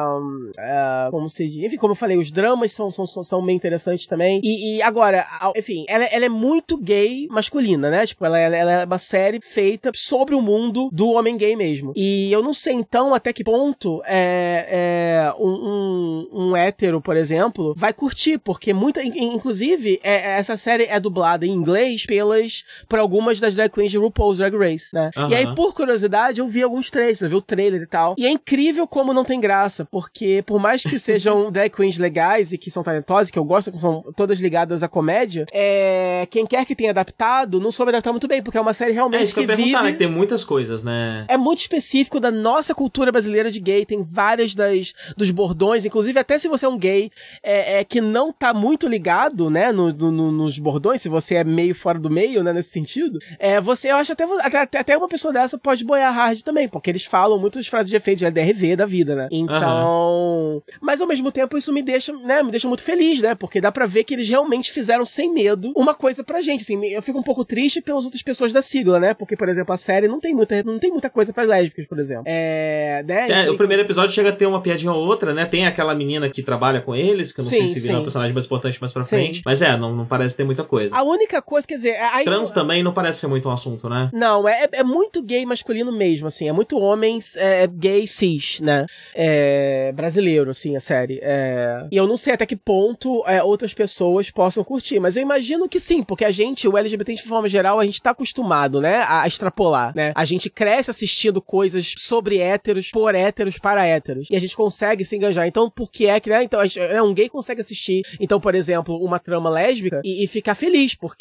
é, 0.59 1.09
como 1.11 1.29
se 1.29 1.49
diz, 1.49 1.65
enfim, 1.65 1.77
como 1.77 1.93
eu 1.93 1.97
falei, 1.97 2.19
os 2.19 2.33
dramas 2.33 2.73
são, 2.73 2.91
são, 2.91 3.07
são 3.07 3.45
bem 3.47 3.55
interessantes 3.55 4.07
também, 4.07 4.41
e, 4.43 4.77
e 4.77 4.83
agora, 4.83 5.25
enfim, 5.57 5.85
ela, 5.89 6.05
ela, 6.07 6.25
é 6.25 6.29
muito 6.29 6.77
gay 6.77 7.29
masculina, 7.31 7.89
né? 7.89 8.05
Tipo, 8.05 8.25
ela, 8.25 8.39
ela 8.39 8.73
é 8.73 8.85
uma 8.85 8.99
série 8.99 9.41
feita 9.41 9.93
sobre 9.95 10.35
o 10.35 10.43
mundo 10.43 10.89
do 10.93 11.11
homem 11.11 11.37
gay 11.37 11.55
mesmo. 11.55 11.93
E 11.95 12.33
eu 12.33 12.43
não 12.43 12.53
sei 12.53 12.75
então 12.75 13.15
até 13.15 13.33
que 13.33 13.45
ponto 13.45 14.03
é, 14.07 14.67
é 14.69 15.35
um, 15.39 15.49
um, 15.49 16.29
um 16.33 16.57
hétero, 16.57 17.01
por 17.01 17.17
exemplo, 17.17 17.75
vai 17.77 17.93
curtir, 17.93 18.39
porque 18.39 18.73
muita, 18.73 19.03
inclusive, 19.03 20.01
é, 20.03 20.39
essa 20.39 20.57
série 20.57 20.85
é 20.85 20.99
dublada 20.99 21.44
em 21.45 21.51
inglês 21.51 22.07
pelas, 22.07 22.65
por 22.89 22.99
algumas 22.99 23.41
das 23.41 23.55
drag 23.55 23.71
queens 23.71 23.91
de 23.91 23.99
RuPaul's 23.99 24.39
Drag 24.39 24.57
Race, 24.57 24.95
né? 24.95 25.11
Uhum. 25.17 25.29
E 25.29 25.35
aí, 25.35 25.55
por 25.55 25.75
curiosidade, 25.75 26.41
eu 26.41 26.49
vi 26.49 26.63
alguns 26.63 26.91
trailers, 26.91 27.21
eu 27.21 27.29
vi 27.29 27.37
o 27.37 27.43
trailer 27.43 27.83
e 27.83 27.87
tal. 27.87 28.15
E 28.19 28.27
é 28.27 28.31
incrível 28.31 28.87
como 28.87 29.13
não 29.13 29.25
tem 29.25 29.41
graça, 29.41 29.85
porque 29.85 30.43
por 30.47 30.61
mais 30.61 30.83
que 30.83 30.99
sejam 30.99 31.51
drag 31.53 31.71
queens 31.71 31.99
legais 31.99 32.53
e 32.53 32.59
que 32.59 32.71
são 32.71 32.83
talentosas, 32.83 33.31
que 33.31 33.39
eu 33.39 33.45
gosto, 33.45 33.73
que 33.73 33.81
são 33.81 34.05
todas 34.17 34.41
ligadas 34.41 34.83
à 34.83 34.89
comédia, 34.89 35.47
é, 35.53 36.27
quem 36.31 36.47
quer 36.47 36.65
que 36.65 36.75
tenha 36.75 36.91
adaptado, 36.91 37.61
não 37.61 37.73
soube 37.73 37.91
adaptar 37.91 38.13
muito 38.13 38.29
bem, 38.29 38.43
porque 38.43 38.59
é 38.59 38.61
uma 38.61 38.75
série 38.75 38.93
realmente 38.93 39.21
é, 39.21 39.25
isso 39.25 39.35
que, 39.35 39.45
que 39.45 39.53
eu 39.53 39.57
vive... 39.57 39.73
né? 39.73 39.93
Que 39.93 39.99
tem 39.99 40.09
muitas 40.09 40.45
coisas, 40.45 40.85
né? 40.85 41.25
É 41.29 41.37
muito 41.37 41.61
específico 41.61 42.21
da 42.21 42.31
nossa 42.31 42.75
cultura 42.75 43.11
brasileira 43.11 43.51
de 43.51 43.61
gay, 43.61 43.85
tem 43.85 44.03
várias 44.03 44.55
das, 44.55 44.93
dos 45.17 45.31
bordões, 45.31 45.85
inclusive 45.85 46.19
até 46.19 46.39
se 46.39 46.49
você 46.49 46.67
é 46.67 46.69
um 46.69 46.79
gay 46.79 47.11
é, 47.43 47.81
é 47.81 47.85
que 47.85 48.01
não 48.01 48.33
tá 48.33 48.53
muito 48.55 48.89
ligado, 48.89 49.51
né, 49.51 49.73
no, 49.73 49.93
no, 49.93 50.33
nos 50.33 50.59
bordões, 50.59 51.01
se 51.01 51.09
você 51.09 51.34
é 51.35 51.45
meio 51.45 51.75
fora 51.75 51.99
do 51.99 52.11
meio, 52.11 52.43
né, 52.43 52.53
nesse 52.53 52.71
sentido, 52.71 53.19
é, 53.39 53.61
você, 53.61 53.91
eu 53.91 53.97
acho 53.97 54.13
até, 54.13 54.25
até, 54.25 54.79
até 54.79 54.97
uma 54.97 55.09
pessoa 55.09 55.33
dessa 55.33 55.59
pode 55.59 55.85
boiar 55.85 56.15
hard 56.15 56.43
também, 56.43 56.69
porque 56.69 56.91
eles 56.91 57.05
falam 57.05 57.39
muitas 57.39 57.67
frases 57.67 57.91
de 57.91 57.97
efeito 57.97 58.19
de 58.19 58.25
LDRV 58.27 58.77
da 58.77 58.87
vida, 58.87 59.15
né? 59.15 59.29
Então, 59.31 60.55
uhum. 60.55 60.63
mas 60.81 61.01
ao 61.01 61.07
mesmo 61.07 61.31
tempo 61.31 61.57
isso 61.57 61.73
me 61.73 61.83
deixa, 61.83 62.13
né, 62.13 62.43
me 62.43 62.51
deixa 62.51 62.69
muito 62.69 62.83
feliz, 62.83 63.21
né? 63.21 63.35
Porque 63.35 63.61
dá 63.61 63.73
para 63.73 63.87
ver 63.87 64.05
que 64.05 64.15
eles 64.15 64.29
realmente 64.29 64.73
fizeram 64.73 65.05
sem 65.05 65.33
medo 65.33 65.73
uma 65.77 65.95
coisa 65.95 66.23
pra 66.23 66.41
gente, 66.41 66.63
assim, 66.63 66.85
eu 66.87 67.03
fico 67.03 67.19
um 67.19 67.23
pouco 67.23 67.45
triste 67.45 67.81
pelas 67.81 68.05
outras 68.05 68.23
pessoas 68.23 68.53
da 68.53 68.63
sigla, 68.63 69.01
né? 69.01 69.15
Porque, 69.15 69.37
por 69.37 69.49
exemplo, 69.49 69.73
a 69.73 69.77
série 69.77 70.09
não 70.09 70.21
tem 70.21 70.35
muita, 70.35 70.63
não 70.63 70.79
tem 70.79 70.91
muita 70.91 71.11
coisa 71.11 71.33
para 71.33 71.45
lésbicas, 71.45 71.87
por 71.87 71.99
exemplo. 71.99 72.25
É, 72.27 73.05
né? 73.07 73.47
É, 73.47 73.51
o 73.51 73.57
primeiro 73.57 73.83
episódio 73.83 74.15
chega 74.15 74.31
a 74.31 74.33
ter 74.33 74.47
uma 74.47 74.61
piadinha 74.61 74.93
ou 74.93 75.05
outra, 75.07 75.33
né? 75.33 75.45
Tem 75.45 75.67
aquela 75.67 75.95
menina 75.95 76.29
que 76.29 76.43
trabalha 76.43 76.81
com 76.81 76.95
eles, 76.95 77.33
que 77.33 77.41
eu 77.41 77.45
não 77.45 77.51
sim, 77.51 77.59
sei 77.59 77.67
se 77.69 77.81
vira 77.81 77.99
um 77.99 78.03
personagem 78.03 78.35
mais 78.35 78.47
importante 78.47 78.81
mais 78.81 78.93
pra 78.93 79.03
sim. 79.03 79.09
frente, 79.09 79.43
mas 79.45 79.63
é, 79.63 79.77
não, 79.77 79.95
não 79.95 80.07
parece 80.07 80.37
ter 80.37 80.45
muita 80.45 80.65
coisa. 80.65 80.95
A 80.95 81.03
única 81.03 81.24
coisa, 81.43 81.67
quer 81.67 81.75
dizer, 81.75 81.97
aí, 81.97 82.25
trans 82.25 82.51
também 82.51 82.83
não 82.83 82.93
parece 82.93 83.21
ser 83.21 83.27
muito 83.27 83.49
um 83.49 83.53
assunto, 83.53 83.89
né? 83.89 84.07
Não, 84.13 84.49
é, 84.49 84.69
é 84.73 84.85
muito 84.85 85.23
gay 85.23 85.45
masculino 85.45 85.93
mesmo, 85.93 86.27
assim, 86.27 86.49
é 86.49 86.53
muito 86.53 86.79
homens 86.79 87.37
é, 87.37 87.67
gay 87.67 88.07
cis, 88.07 88.61
né? 88.61 88.87
É, 89.15 89.93
brasileiro, 89.93 90.51
assim, 90.51 90.77
a 90.77 90.81
série. 90.81 91.19
É, 91.23 91.87
e 91.91 91.97
eu 91.97 92.07
não 92.07 92.17
sei 92.17 92.35
até 92.35 92.47
que 92.47 92.57
ponto 92.57 93.25
é, 93.27 93.43
outras 93.43 93.75
pessoas 93.75 94.31
possam 94.31 94.63
curtir, 94.65 95.01
mas 95.01 95.17
eu 95.17 95.23
imagino 95.23 95.69
que 95.69 95.81
sim, 95.81 96.03
porque 96.03 96.25
a 96.25 96.31
gente, 96.31 96.69
o 96.69 96.77
LGBT 96.77 97.15
de 97.15 97.23
forma 97.23 97.49
geral, 97.49 97.81
a 97.81 97.85
gente 97.85 98.01
tá 98.01 98.11
acostumado, 98.11 98.81
né, 98.81 99.05
a, 99.09 99.27
extrapolar, 99.27 99.95
né? 99.95 100.13
A 100.15 100.25
gente 100.25 100.51
cresce 100.51 100.91
assistindo 100.91 101.41
coisas 101.41 101.95
sobre 101.99 102.39
héteros, 102.39 102.91
por 102.91 103.15
héteros, 103.15 103.59
para 103.59 103.87
héteros, 103.87 104.29
e 104.31 104.37
a 104.37 104.41
gente 104.41 104.57
consegue 104.57 105.05
se 105.05 105.17
engajar. 105.17 105.47
Então, 105.47 105.71
por 105.71 105.91
que 105.91 106.07
é 106.07 106.19
que, 106.21 106.31
né? 106.31 106.43
Então, 106.43 106.61
é, 106.63 107.03
um 107.03 107.15
gay 107.15 107.29
consegue 107.29 107.61
assistir, 107.61 108.03
então, 108.21 108.41
por 108.41 108.55
exemplo, 108.55 108.97
uma 109.03 109.19
trama 109.19 109.51
lésbica 109.51 110.01
e, 110.05 110.25
e 110.25 110.27
ficar 110.27 110.55
feliz, 110.55 110.95
porque 110.95 111.14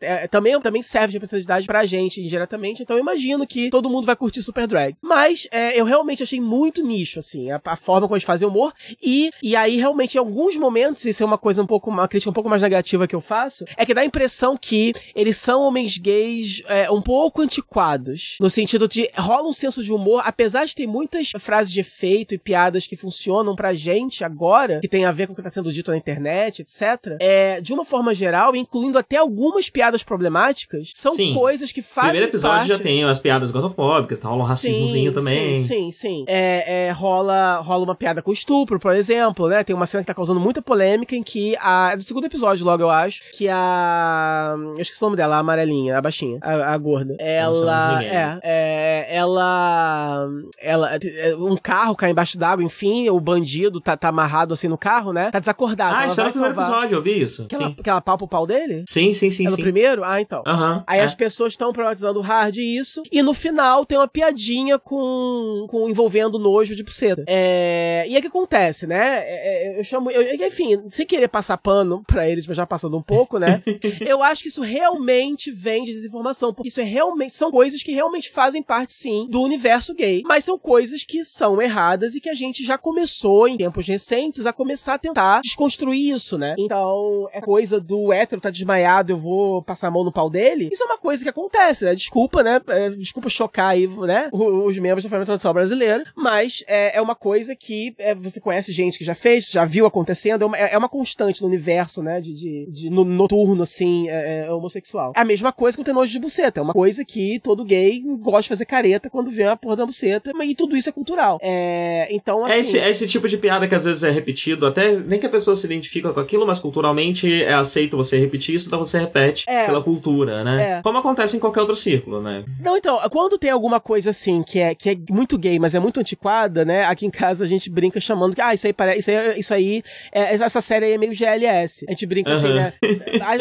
é, 0.00 0.26
também, 0.28 0.60
também 0.60 0.82
serve 0.82 1.08
de 1.08 1.16
representatividade 1.16 1.66
pra 1.66 1.84
gente 1.84 2.20
indiretamente. 2.20 2.82
Então, 2.82 2.96
eu 2.96 3.00
imagino 3.00 3.46
que 3.46 3.70
todo 3.70 3.90
mundo 3.90 4.06
vai 4.06 4.16
curtir 4.16 4.42
Super 4.42 4.66
Drags. 4.66 5.02
Mas, 5.04 5.46
é, 5.50 5.78
eu 5.78 5.84
realmente 5.84 6.22
achei 6.22 6.40
muito 6.40 6.84
nicho, 6.84 7.18
assim, 7.18 7.50
a, 7.50 7.60
a, 7.64 7.76
forma 7.76 8.06
como 8.06 8.16
eles 8.16 8.24
fazem 8.24 8.48
humor. 8.48 8.72
E, 9.02 9.30
e 9.42 9.56
aí, 9.56 9.76
realmente, 9.76 10.14
em 10.14 10.18
alguns 10.18 10.56
momentos, 10.56 11.04
isso 11.04 11.22
é 11.22 11.26
uma 11.26 11.38
coisa 11.38 11.62
um 11.62 11.66
pouco, 11.66 11.90
uma 11.90 12.08
crítica 12.08 12.30
um 12.30 12.34
pouco 12.34 12.48
mais 12.48 12.62
negativa 12.62 13.06
que 13.06 13.14
eu 13.14 13.20
faço, 13.20 13.64
é 13.76 13.84
que 13.84 13.94
dá 13.94 14.00
a 14.00 14.04
impressão 14.04 14.56
que 14.56 14.92
eles 15.14 15.36
são 15.36 15.62
homens 15.62 15.98
gays 15.98 16.62
é, 16.66 16.90
um 16.90 17.02
pouco 17.02 17.42
antiquados. 17.42 18.36
No 18.40 18.50
sentido 18.50 18.88
de 18.88 19.10
rola 19.16 19.48
um 19.48 19.52
senso 19.52 19.82
de 19.82 19.92
humor, 19.92 20.22
apesar 20.24 20.64
de 20.64 20.74
ter 20.74 20.86
muitas 20.86 21.30
frases 21.38 21.72
de 21.72 21.80
efeito 21.80 22.34
e 22.34 22.38
piadas 22.38 22.86
que 22.86 22.96
funcionam 22.96 23.54
pra 23.54 23.74
gente 23.74 24.24
agora, 24.24 24.80
que 24.80 24.88
tem 24.88 25.04
a 25.04 25.12
ver 25.12 25.26
com 25.26 25.32
o 25.32 25.36
que 25.36 25.42
tá 25.42 25.50
sendo 25.50 25.72
dito 25.72 25.90
na 25.90 25.96
internet, 25.96 26.62
etc. 26.62 27.16
É, 27.20 27.60
de 27.60 27.72
uma 27.72 27.84
forma 27.84 28.14
geral, 28.14 28.54
incluindo 28.54 28.98
até 28.98 29.16
algumas 29.26 29.68
piadas 29.68 30.02
problemáticas, 30.02 30.90
são 30.94 31.14
sim. 31.14 31.34
coisas 31.34 31.72
que 31.72 31.82
fazem. 31.82 32.10
Primeiro 32.10 32.30
episódio 32.30 32.56
parte... 32.58 32.68
já 32.68 32.78
tem 32.78 33.04
as 33.04 33.18
piadas 33.18 33.50
gotofóbicas, 33.50 34.18
tá? 34.18 34.28
rola 34.28 34.44
um 34.44 34.46
racismozinho 34.46 35.10
sim, 35.10 35.14
também. 35.14 35.56
Sim, 35.56 35.66
sim, 35.66 35.92
sim. 35.92 36.24
É, 36.28 36.86
é, 36.86 36.90
rola, 36.92 37.56
rola 37.56 37.84
uma 37.84 37.94
piada 37.94 38.22
com 38.22 38.32
estupro, 38.32 38.78
por 38.78 38.94
exemplo, 38.94 39.48
né? 39.48 39.62
Tem 39.64 39.74
uma 39.74 39.86
cena 39.86 40.02
que 40.02 40.06
tá 40.06 40.14
causando 40.14 40.40
muita 40.40 40.62
polêmica 40.62 41.14
em 41.14 41.22
que 41.22 41.56
a. 41.60 41.92
É 41.92 41.96
do 41.96 42.02
segundo 42.02 42.24
episódio, 42.24 42.64
logo, 42.64 42.82
eu 42.82 42.90
acho, 42.90 43.22
que 43.32 43.48
a. 43.48 44.54
Eu 44.76 44.82
esqueci 44.82 45.02
o 45.02 45.06
nome 45.06 45.16
dela, 45.16 45.36
a 45.36 45.38
amarelinha, 45.40 45.98
a 45.98 46.00
baixinha, 46.00 46.38
a, 46.42 46.72
a 46.72 46.78
gorda. 46.78 47.16
Ela. 47.18 48.02
É, 48.02 48.38
é. 48.42 49.16
Ela. 49.16 50.28
Ela. 50.58 50.90
Um 51.38 51.56
carro 51.56 51.94
cai 51.94 52.10
embaixo 52.10 52.38
d'água, 52.38 52.64
enfim, 52.64 53.08
o 53.08 53.18
bandido 53.20 53.80
tá, 53.80 53.96
tá 53.96 54.08
amarrado 54.08 54.54
assim 54.54 54.68
no 54.68 54.78
carro, 54.78 55.12
né? 55.12 55.30
Tá 55.30 55.38
desacordado. 55.38 55.96
Ah, 55.96 56.06
isso 56.06 56.20
é 56.20 56.24
no 56.24 56.30
primeiro 56.30 56.54
episódio, 56.54 56.96
eu 56.96 57.02
vi 57.02 57.22
isso. 57.22 57.46
Que, 57.46 57.56
sim. 57.56 57.64
Ela, 57.64 57.74
que 57.74 57.90
ela 57.90 58.00
palpa 58.00 58.24
o 58.24 58.28
pau 58.28 58.46
dele? 58.46 58.84
Sim, 58.88 59.05
sim, 59.12 59.30
sim. 59.30 59.46
É 59.46 59.50
no 59.50 59.56
sim. 59.56 59.62
primeiro? 59.62 60.04
Ah, 60.04 60.20
então. 60.20 60.42
Uhum, 60.46 60.82
Aí 60.86 61.00
é. 61.00 61.02
as 61.02 61.14
pessoas 61.14 61.52
estão 61.52 61.72
problematizando 61.72 62.18
o 62.18 62.22
hard 62.22 62.56
isso. 62.56 63.02
E 63.10 63.22
no 63.22 63.34
final 63.34 63.84
tem 63.84 63.98
uma 63.98 64.08
piadinha 64.08 64.78
com, 64.78 65.66
com 65.68 65.88
envolvendo 65.88 66.38
nojo 66.38 66.74
de 66.74 66.82
buceta. 66.82 67.24
É, 67.26 68.04
e 68.08 68.16
o 68.16 68.20
que 68.20 68.26
acontece, 68.26 68.86
né? 68.86 69.18
É, 69.24 69.76
é 69.76 69.80
eu 69.80 69.84
chamo. 69.84 70.10
Eu, 70.10 70.46
enfim, 70.46 70.82
sem 70.88 71.06
querer 71.06 71.28
passar 71.28 71.56
pano 71.58 72.02
pra 72.06 72.28
eles, 72.28 72.46
mas 72.46 72.56
já 72.56 72.66
passando 72.66 72.96
um 72.96 73.02
pouco, 73.02 73.38
né? 73.38 73.62
eu 74.06 74.22
acho 74.22 74.42
que 74.42 74.48
isso 74.48 74.62
realmente 74.62 75.50
vem 75.50 75.84
de 75.84 75.92
desinformação. 75.92 76.52
Porque 76.52 76.68
isso 76.68 76.80
é 76.80 76.84
realmente. 76.84 77.34
São 77.34 77.50
coisas 77.50 77.82
que 77.82 77.92
realmente 77.92 78.30
fazem 78.30 78.62
parte, 78.62 78.92
sim, 78.92 79.26
do 79.30 79.42
universo 79.42 79.94
gay. 79.94 80.22
Mas 80.24 80.44
são 80.44 80.58
coisas 80.58 81.04
que 81.04 81.24
são 81.24 81.60
erradas 81.60 82.14
e 82.14 82.20
que 82.20 82.28
a 82.28 82.34
gente 82.34 82.64
já 82.64 82.78
começou, 82.78 83.48
em 83.48 83.56
tempos 83.56 83.86
recentes, 83.86 84.46
a 84.46 84.52
começar 84.52 84.94
a 84.94 84.98
tentar 84.98 85.40
desconstruir 85.40 86.14
isso, 86.14 86.38
né? 86.38 86.54
Então, 86.58 87.28
é 87.32 87.40
coisa 87.40 87.80
do 87.80 88.12
hétero 88.12 88.40
tá 88.40 88.50
desmaiado, 88.50 88.95
eu 89.08 89.18
vou 89.18 89.62
passar 89.62 89.88
a 89.88 89.90
mão 89.90 90.04
no 90.04 90.12
pau 90.12 90.30
dele. 90.30 90.68
Isso 90.72 90.82
é 90.82 90.86
uma 90.86 90.98
coisa 90.98 91.22
que 91.22 91.28
acontece, 91.28 91.84
né? 91.84 91.94
Desculpa, 91.94 92.42
né? 92.42 92.60
É, 92.68 92.90
desculpa 92.90 93.28
chocar 93.28 93.70
aí, 93.70 93.86
né? 93.86 94.28
Os 94.32 94.78
membros 94.78 95.04
da 95.04 95.10
família 95.10 95.26
tradicional 95.26 95.54
brasileira. 95.54 96.04
Mas 96.14 96.64
é, 96.66 96.96
é 96.96 97.00
uma 97.00 97.14
coisa 97.14 97.54
que 97.54 97.94
é, 97.98 98.14
você 98.14 98.40
conhece 98.40 98.72
gente 98.72 98.98
que 98.98 99.04
já 99.04 99.14
fez, 99.14 99.50
já 99.50 99.64
viu 99.64 99.86
acontecendo. 99.86 100.42
É 100.42 100.46
uma, 100.46 100.56
é 100.56 100.78
uma 100.78 100.88
constante 100.88 101.42
no 101.42 101.48
universo, 101.48 102.02
né? 102.02 102.20
De, 102.20 102.34
de, 102.34 102.66
de 102.70 102.90
no, 102.90 103.04
noturno, 103.04 103.62
assim, 103.62 104.08
é, 104.08 104.46
é, 104.46 104.52
homossexual. 104.52 105.12
É 105.16 105.20
a 105.20 105.24
mesma 105.24 105.52
coisa 105.52 105.76
com 105.76 105.84
ter 105.84 105.92
nojo 105.92 106.12
de 106.12 106.18
buceta. 106.18 106.60
É 106.60 106.62
uma 106.62 106.72
coisa 106.72 107.04
que 107.04 107.40
todo 107.40 107.64
gay 107.64 108.02
gosta 108.20 108.42
de 108.42 108.48
fazer 108.48 108.66
careta 108.66 109.10
quando 109.10 109.30
vê 109.30 109.44
a 109.44 109.56
porra 109.56 109.76
da 109.76 109.86
buceta. 109.86 110.32
E 110.44 110.54
tudo 110.54 110.76
isso 110.76 110.88
é 110.88 110.92
cultural. 110.92 111.38
É, 111.42 112.08
então, 112.10 112.44
assim... 112.44 112.54
É 112.54 112.58
esse, 112.60 112.78
é 112.78 112.90
esse 112.90 113.06
tipo 113.06 113.28
de 113.28 113.36
piada 113.36 113.66
que 113.68 113.74
às 113.74 113.84
vezes 113.84 114.02
é 114.02 114.10
repetido, 114.10 114.66
até 114.66 114.96
nem 114.96 115.18
que 115.18 115.26
a 115.26 115.30
pessoa 115.30 115.56
se 115.56 115.66
identifica 115.66 116.12
com 116.12 116.20
aquilo, 116.20 116.46
mas 116.46 116.58
culturalmente 116.58 117.42
é 117.42 117.54
aceito 117.54 117.96
você 117.96 118.18
repetir 118.18 118.54
isso, 118.54 118.66
então 118.66 118.78
você 118.86 118.98
repete 118.98 119.44
É. 119.48 119.66
pela 119.66 119.82
cultura, 119.82 120.42
né? 120.44 120.78
É. 120.78 120.82
Como 120.82 120.98
acontece 120.98 121.36
em 121.36 121.40
qualquer 121.40 121.60
outro 121.60 121.76
círculo, 121.76 122.22
né? 122.22 122.44
Não, 122.60 122.76
então, 122.76 122.98
quando 123.10 123.38
tem 123.38 123.50
alguma 123.50 123.80
coisa 123.80 124.10
assim 124.10 124.42
que 124.42 124.58
é, 124.60 124.74
que 124.74 124.90
é 124.90 124.96
muito 125.10 125.36
gay, 125.38 125.58
mas 125.58 125.74
é 125.74 125.80
muito 125.80 126.00
antiquada, 126.00 126.64
né? 126.64 126.84
Aqui 126.84 127.06
em 127.06 127.10
casa 127.10 127.44
a 127.44 127.48
gente 127.48 127.70
brinca 127.70 128.00
chamando 128.00 128.34
que, 128.34 128.40
ah, 128.40 128.54
isso 128.54 128.66
aí 128.66 128.72
parece, 128.72 128.98
isso 129.00 129.10
aí, 129.10 129.38
isso 129.40 129.54
aí 129.54 129.82
é, 130.12 130.34
essa 130.34 130.60
série 130.60 130.86
aí 130.86 130.92
é 130.92 130.98
meio 130.98 131.12
GLS. 131.14 131.84
A 131.88 131.90
gente 131.92 132.06
brinca 132.06 132.32
assim, 132.34 132.52
né? 132.52 132.72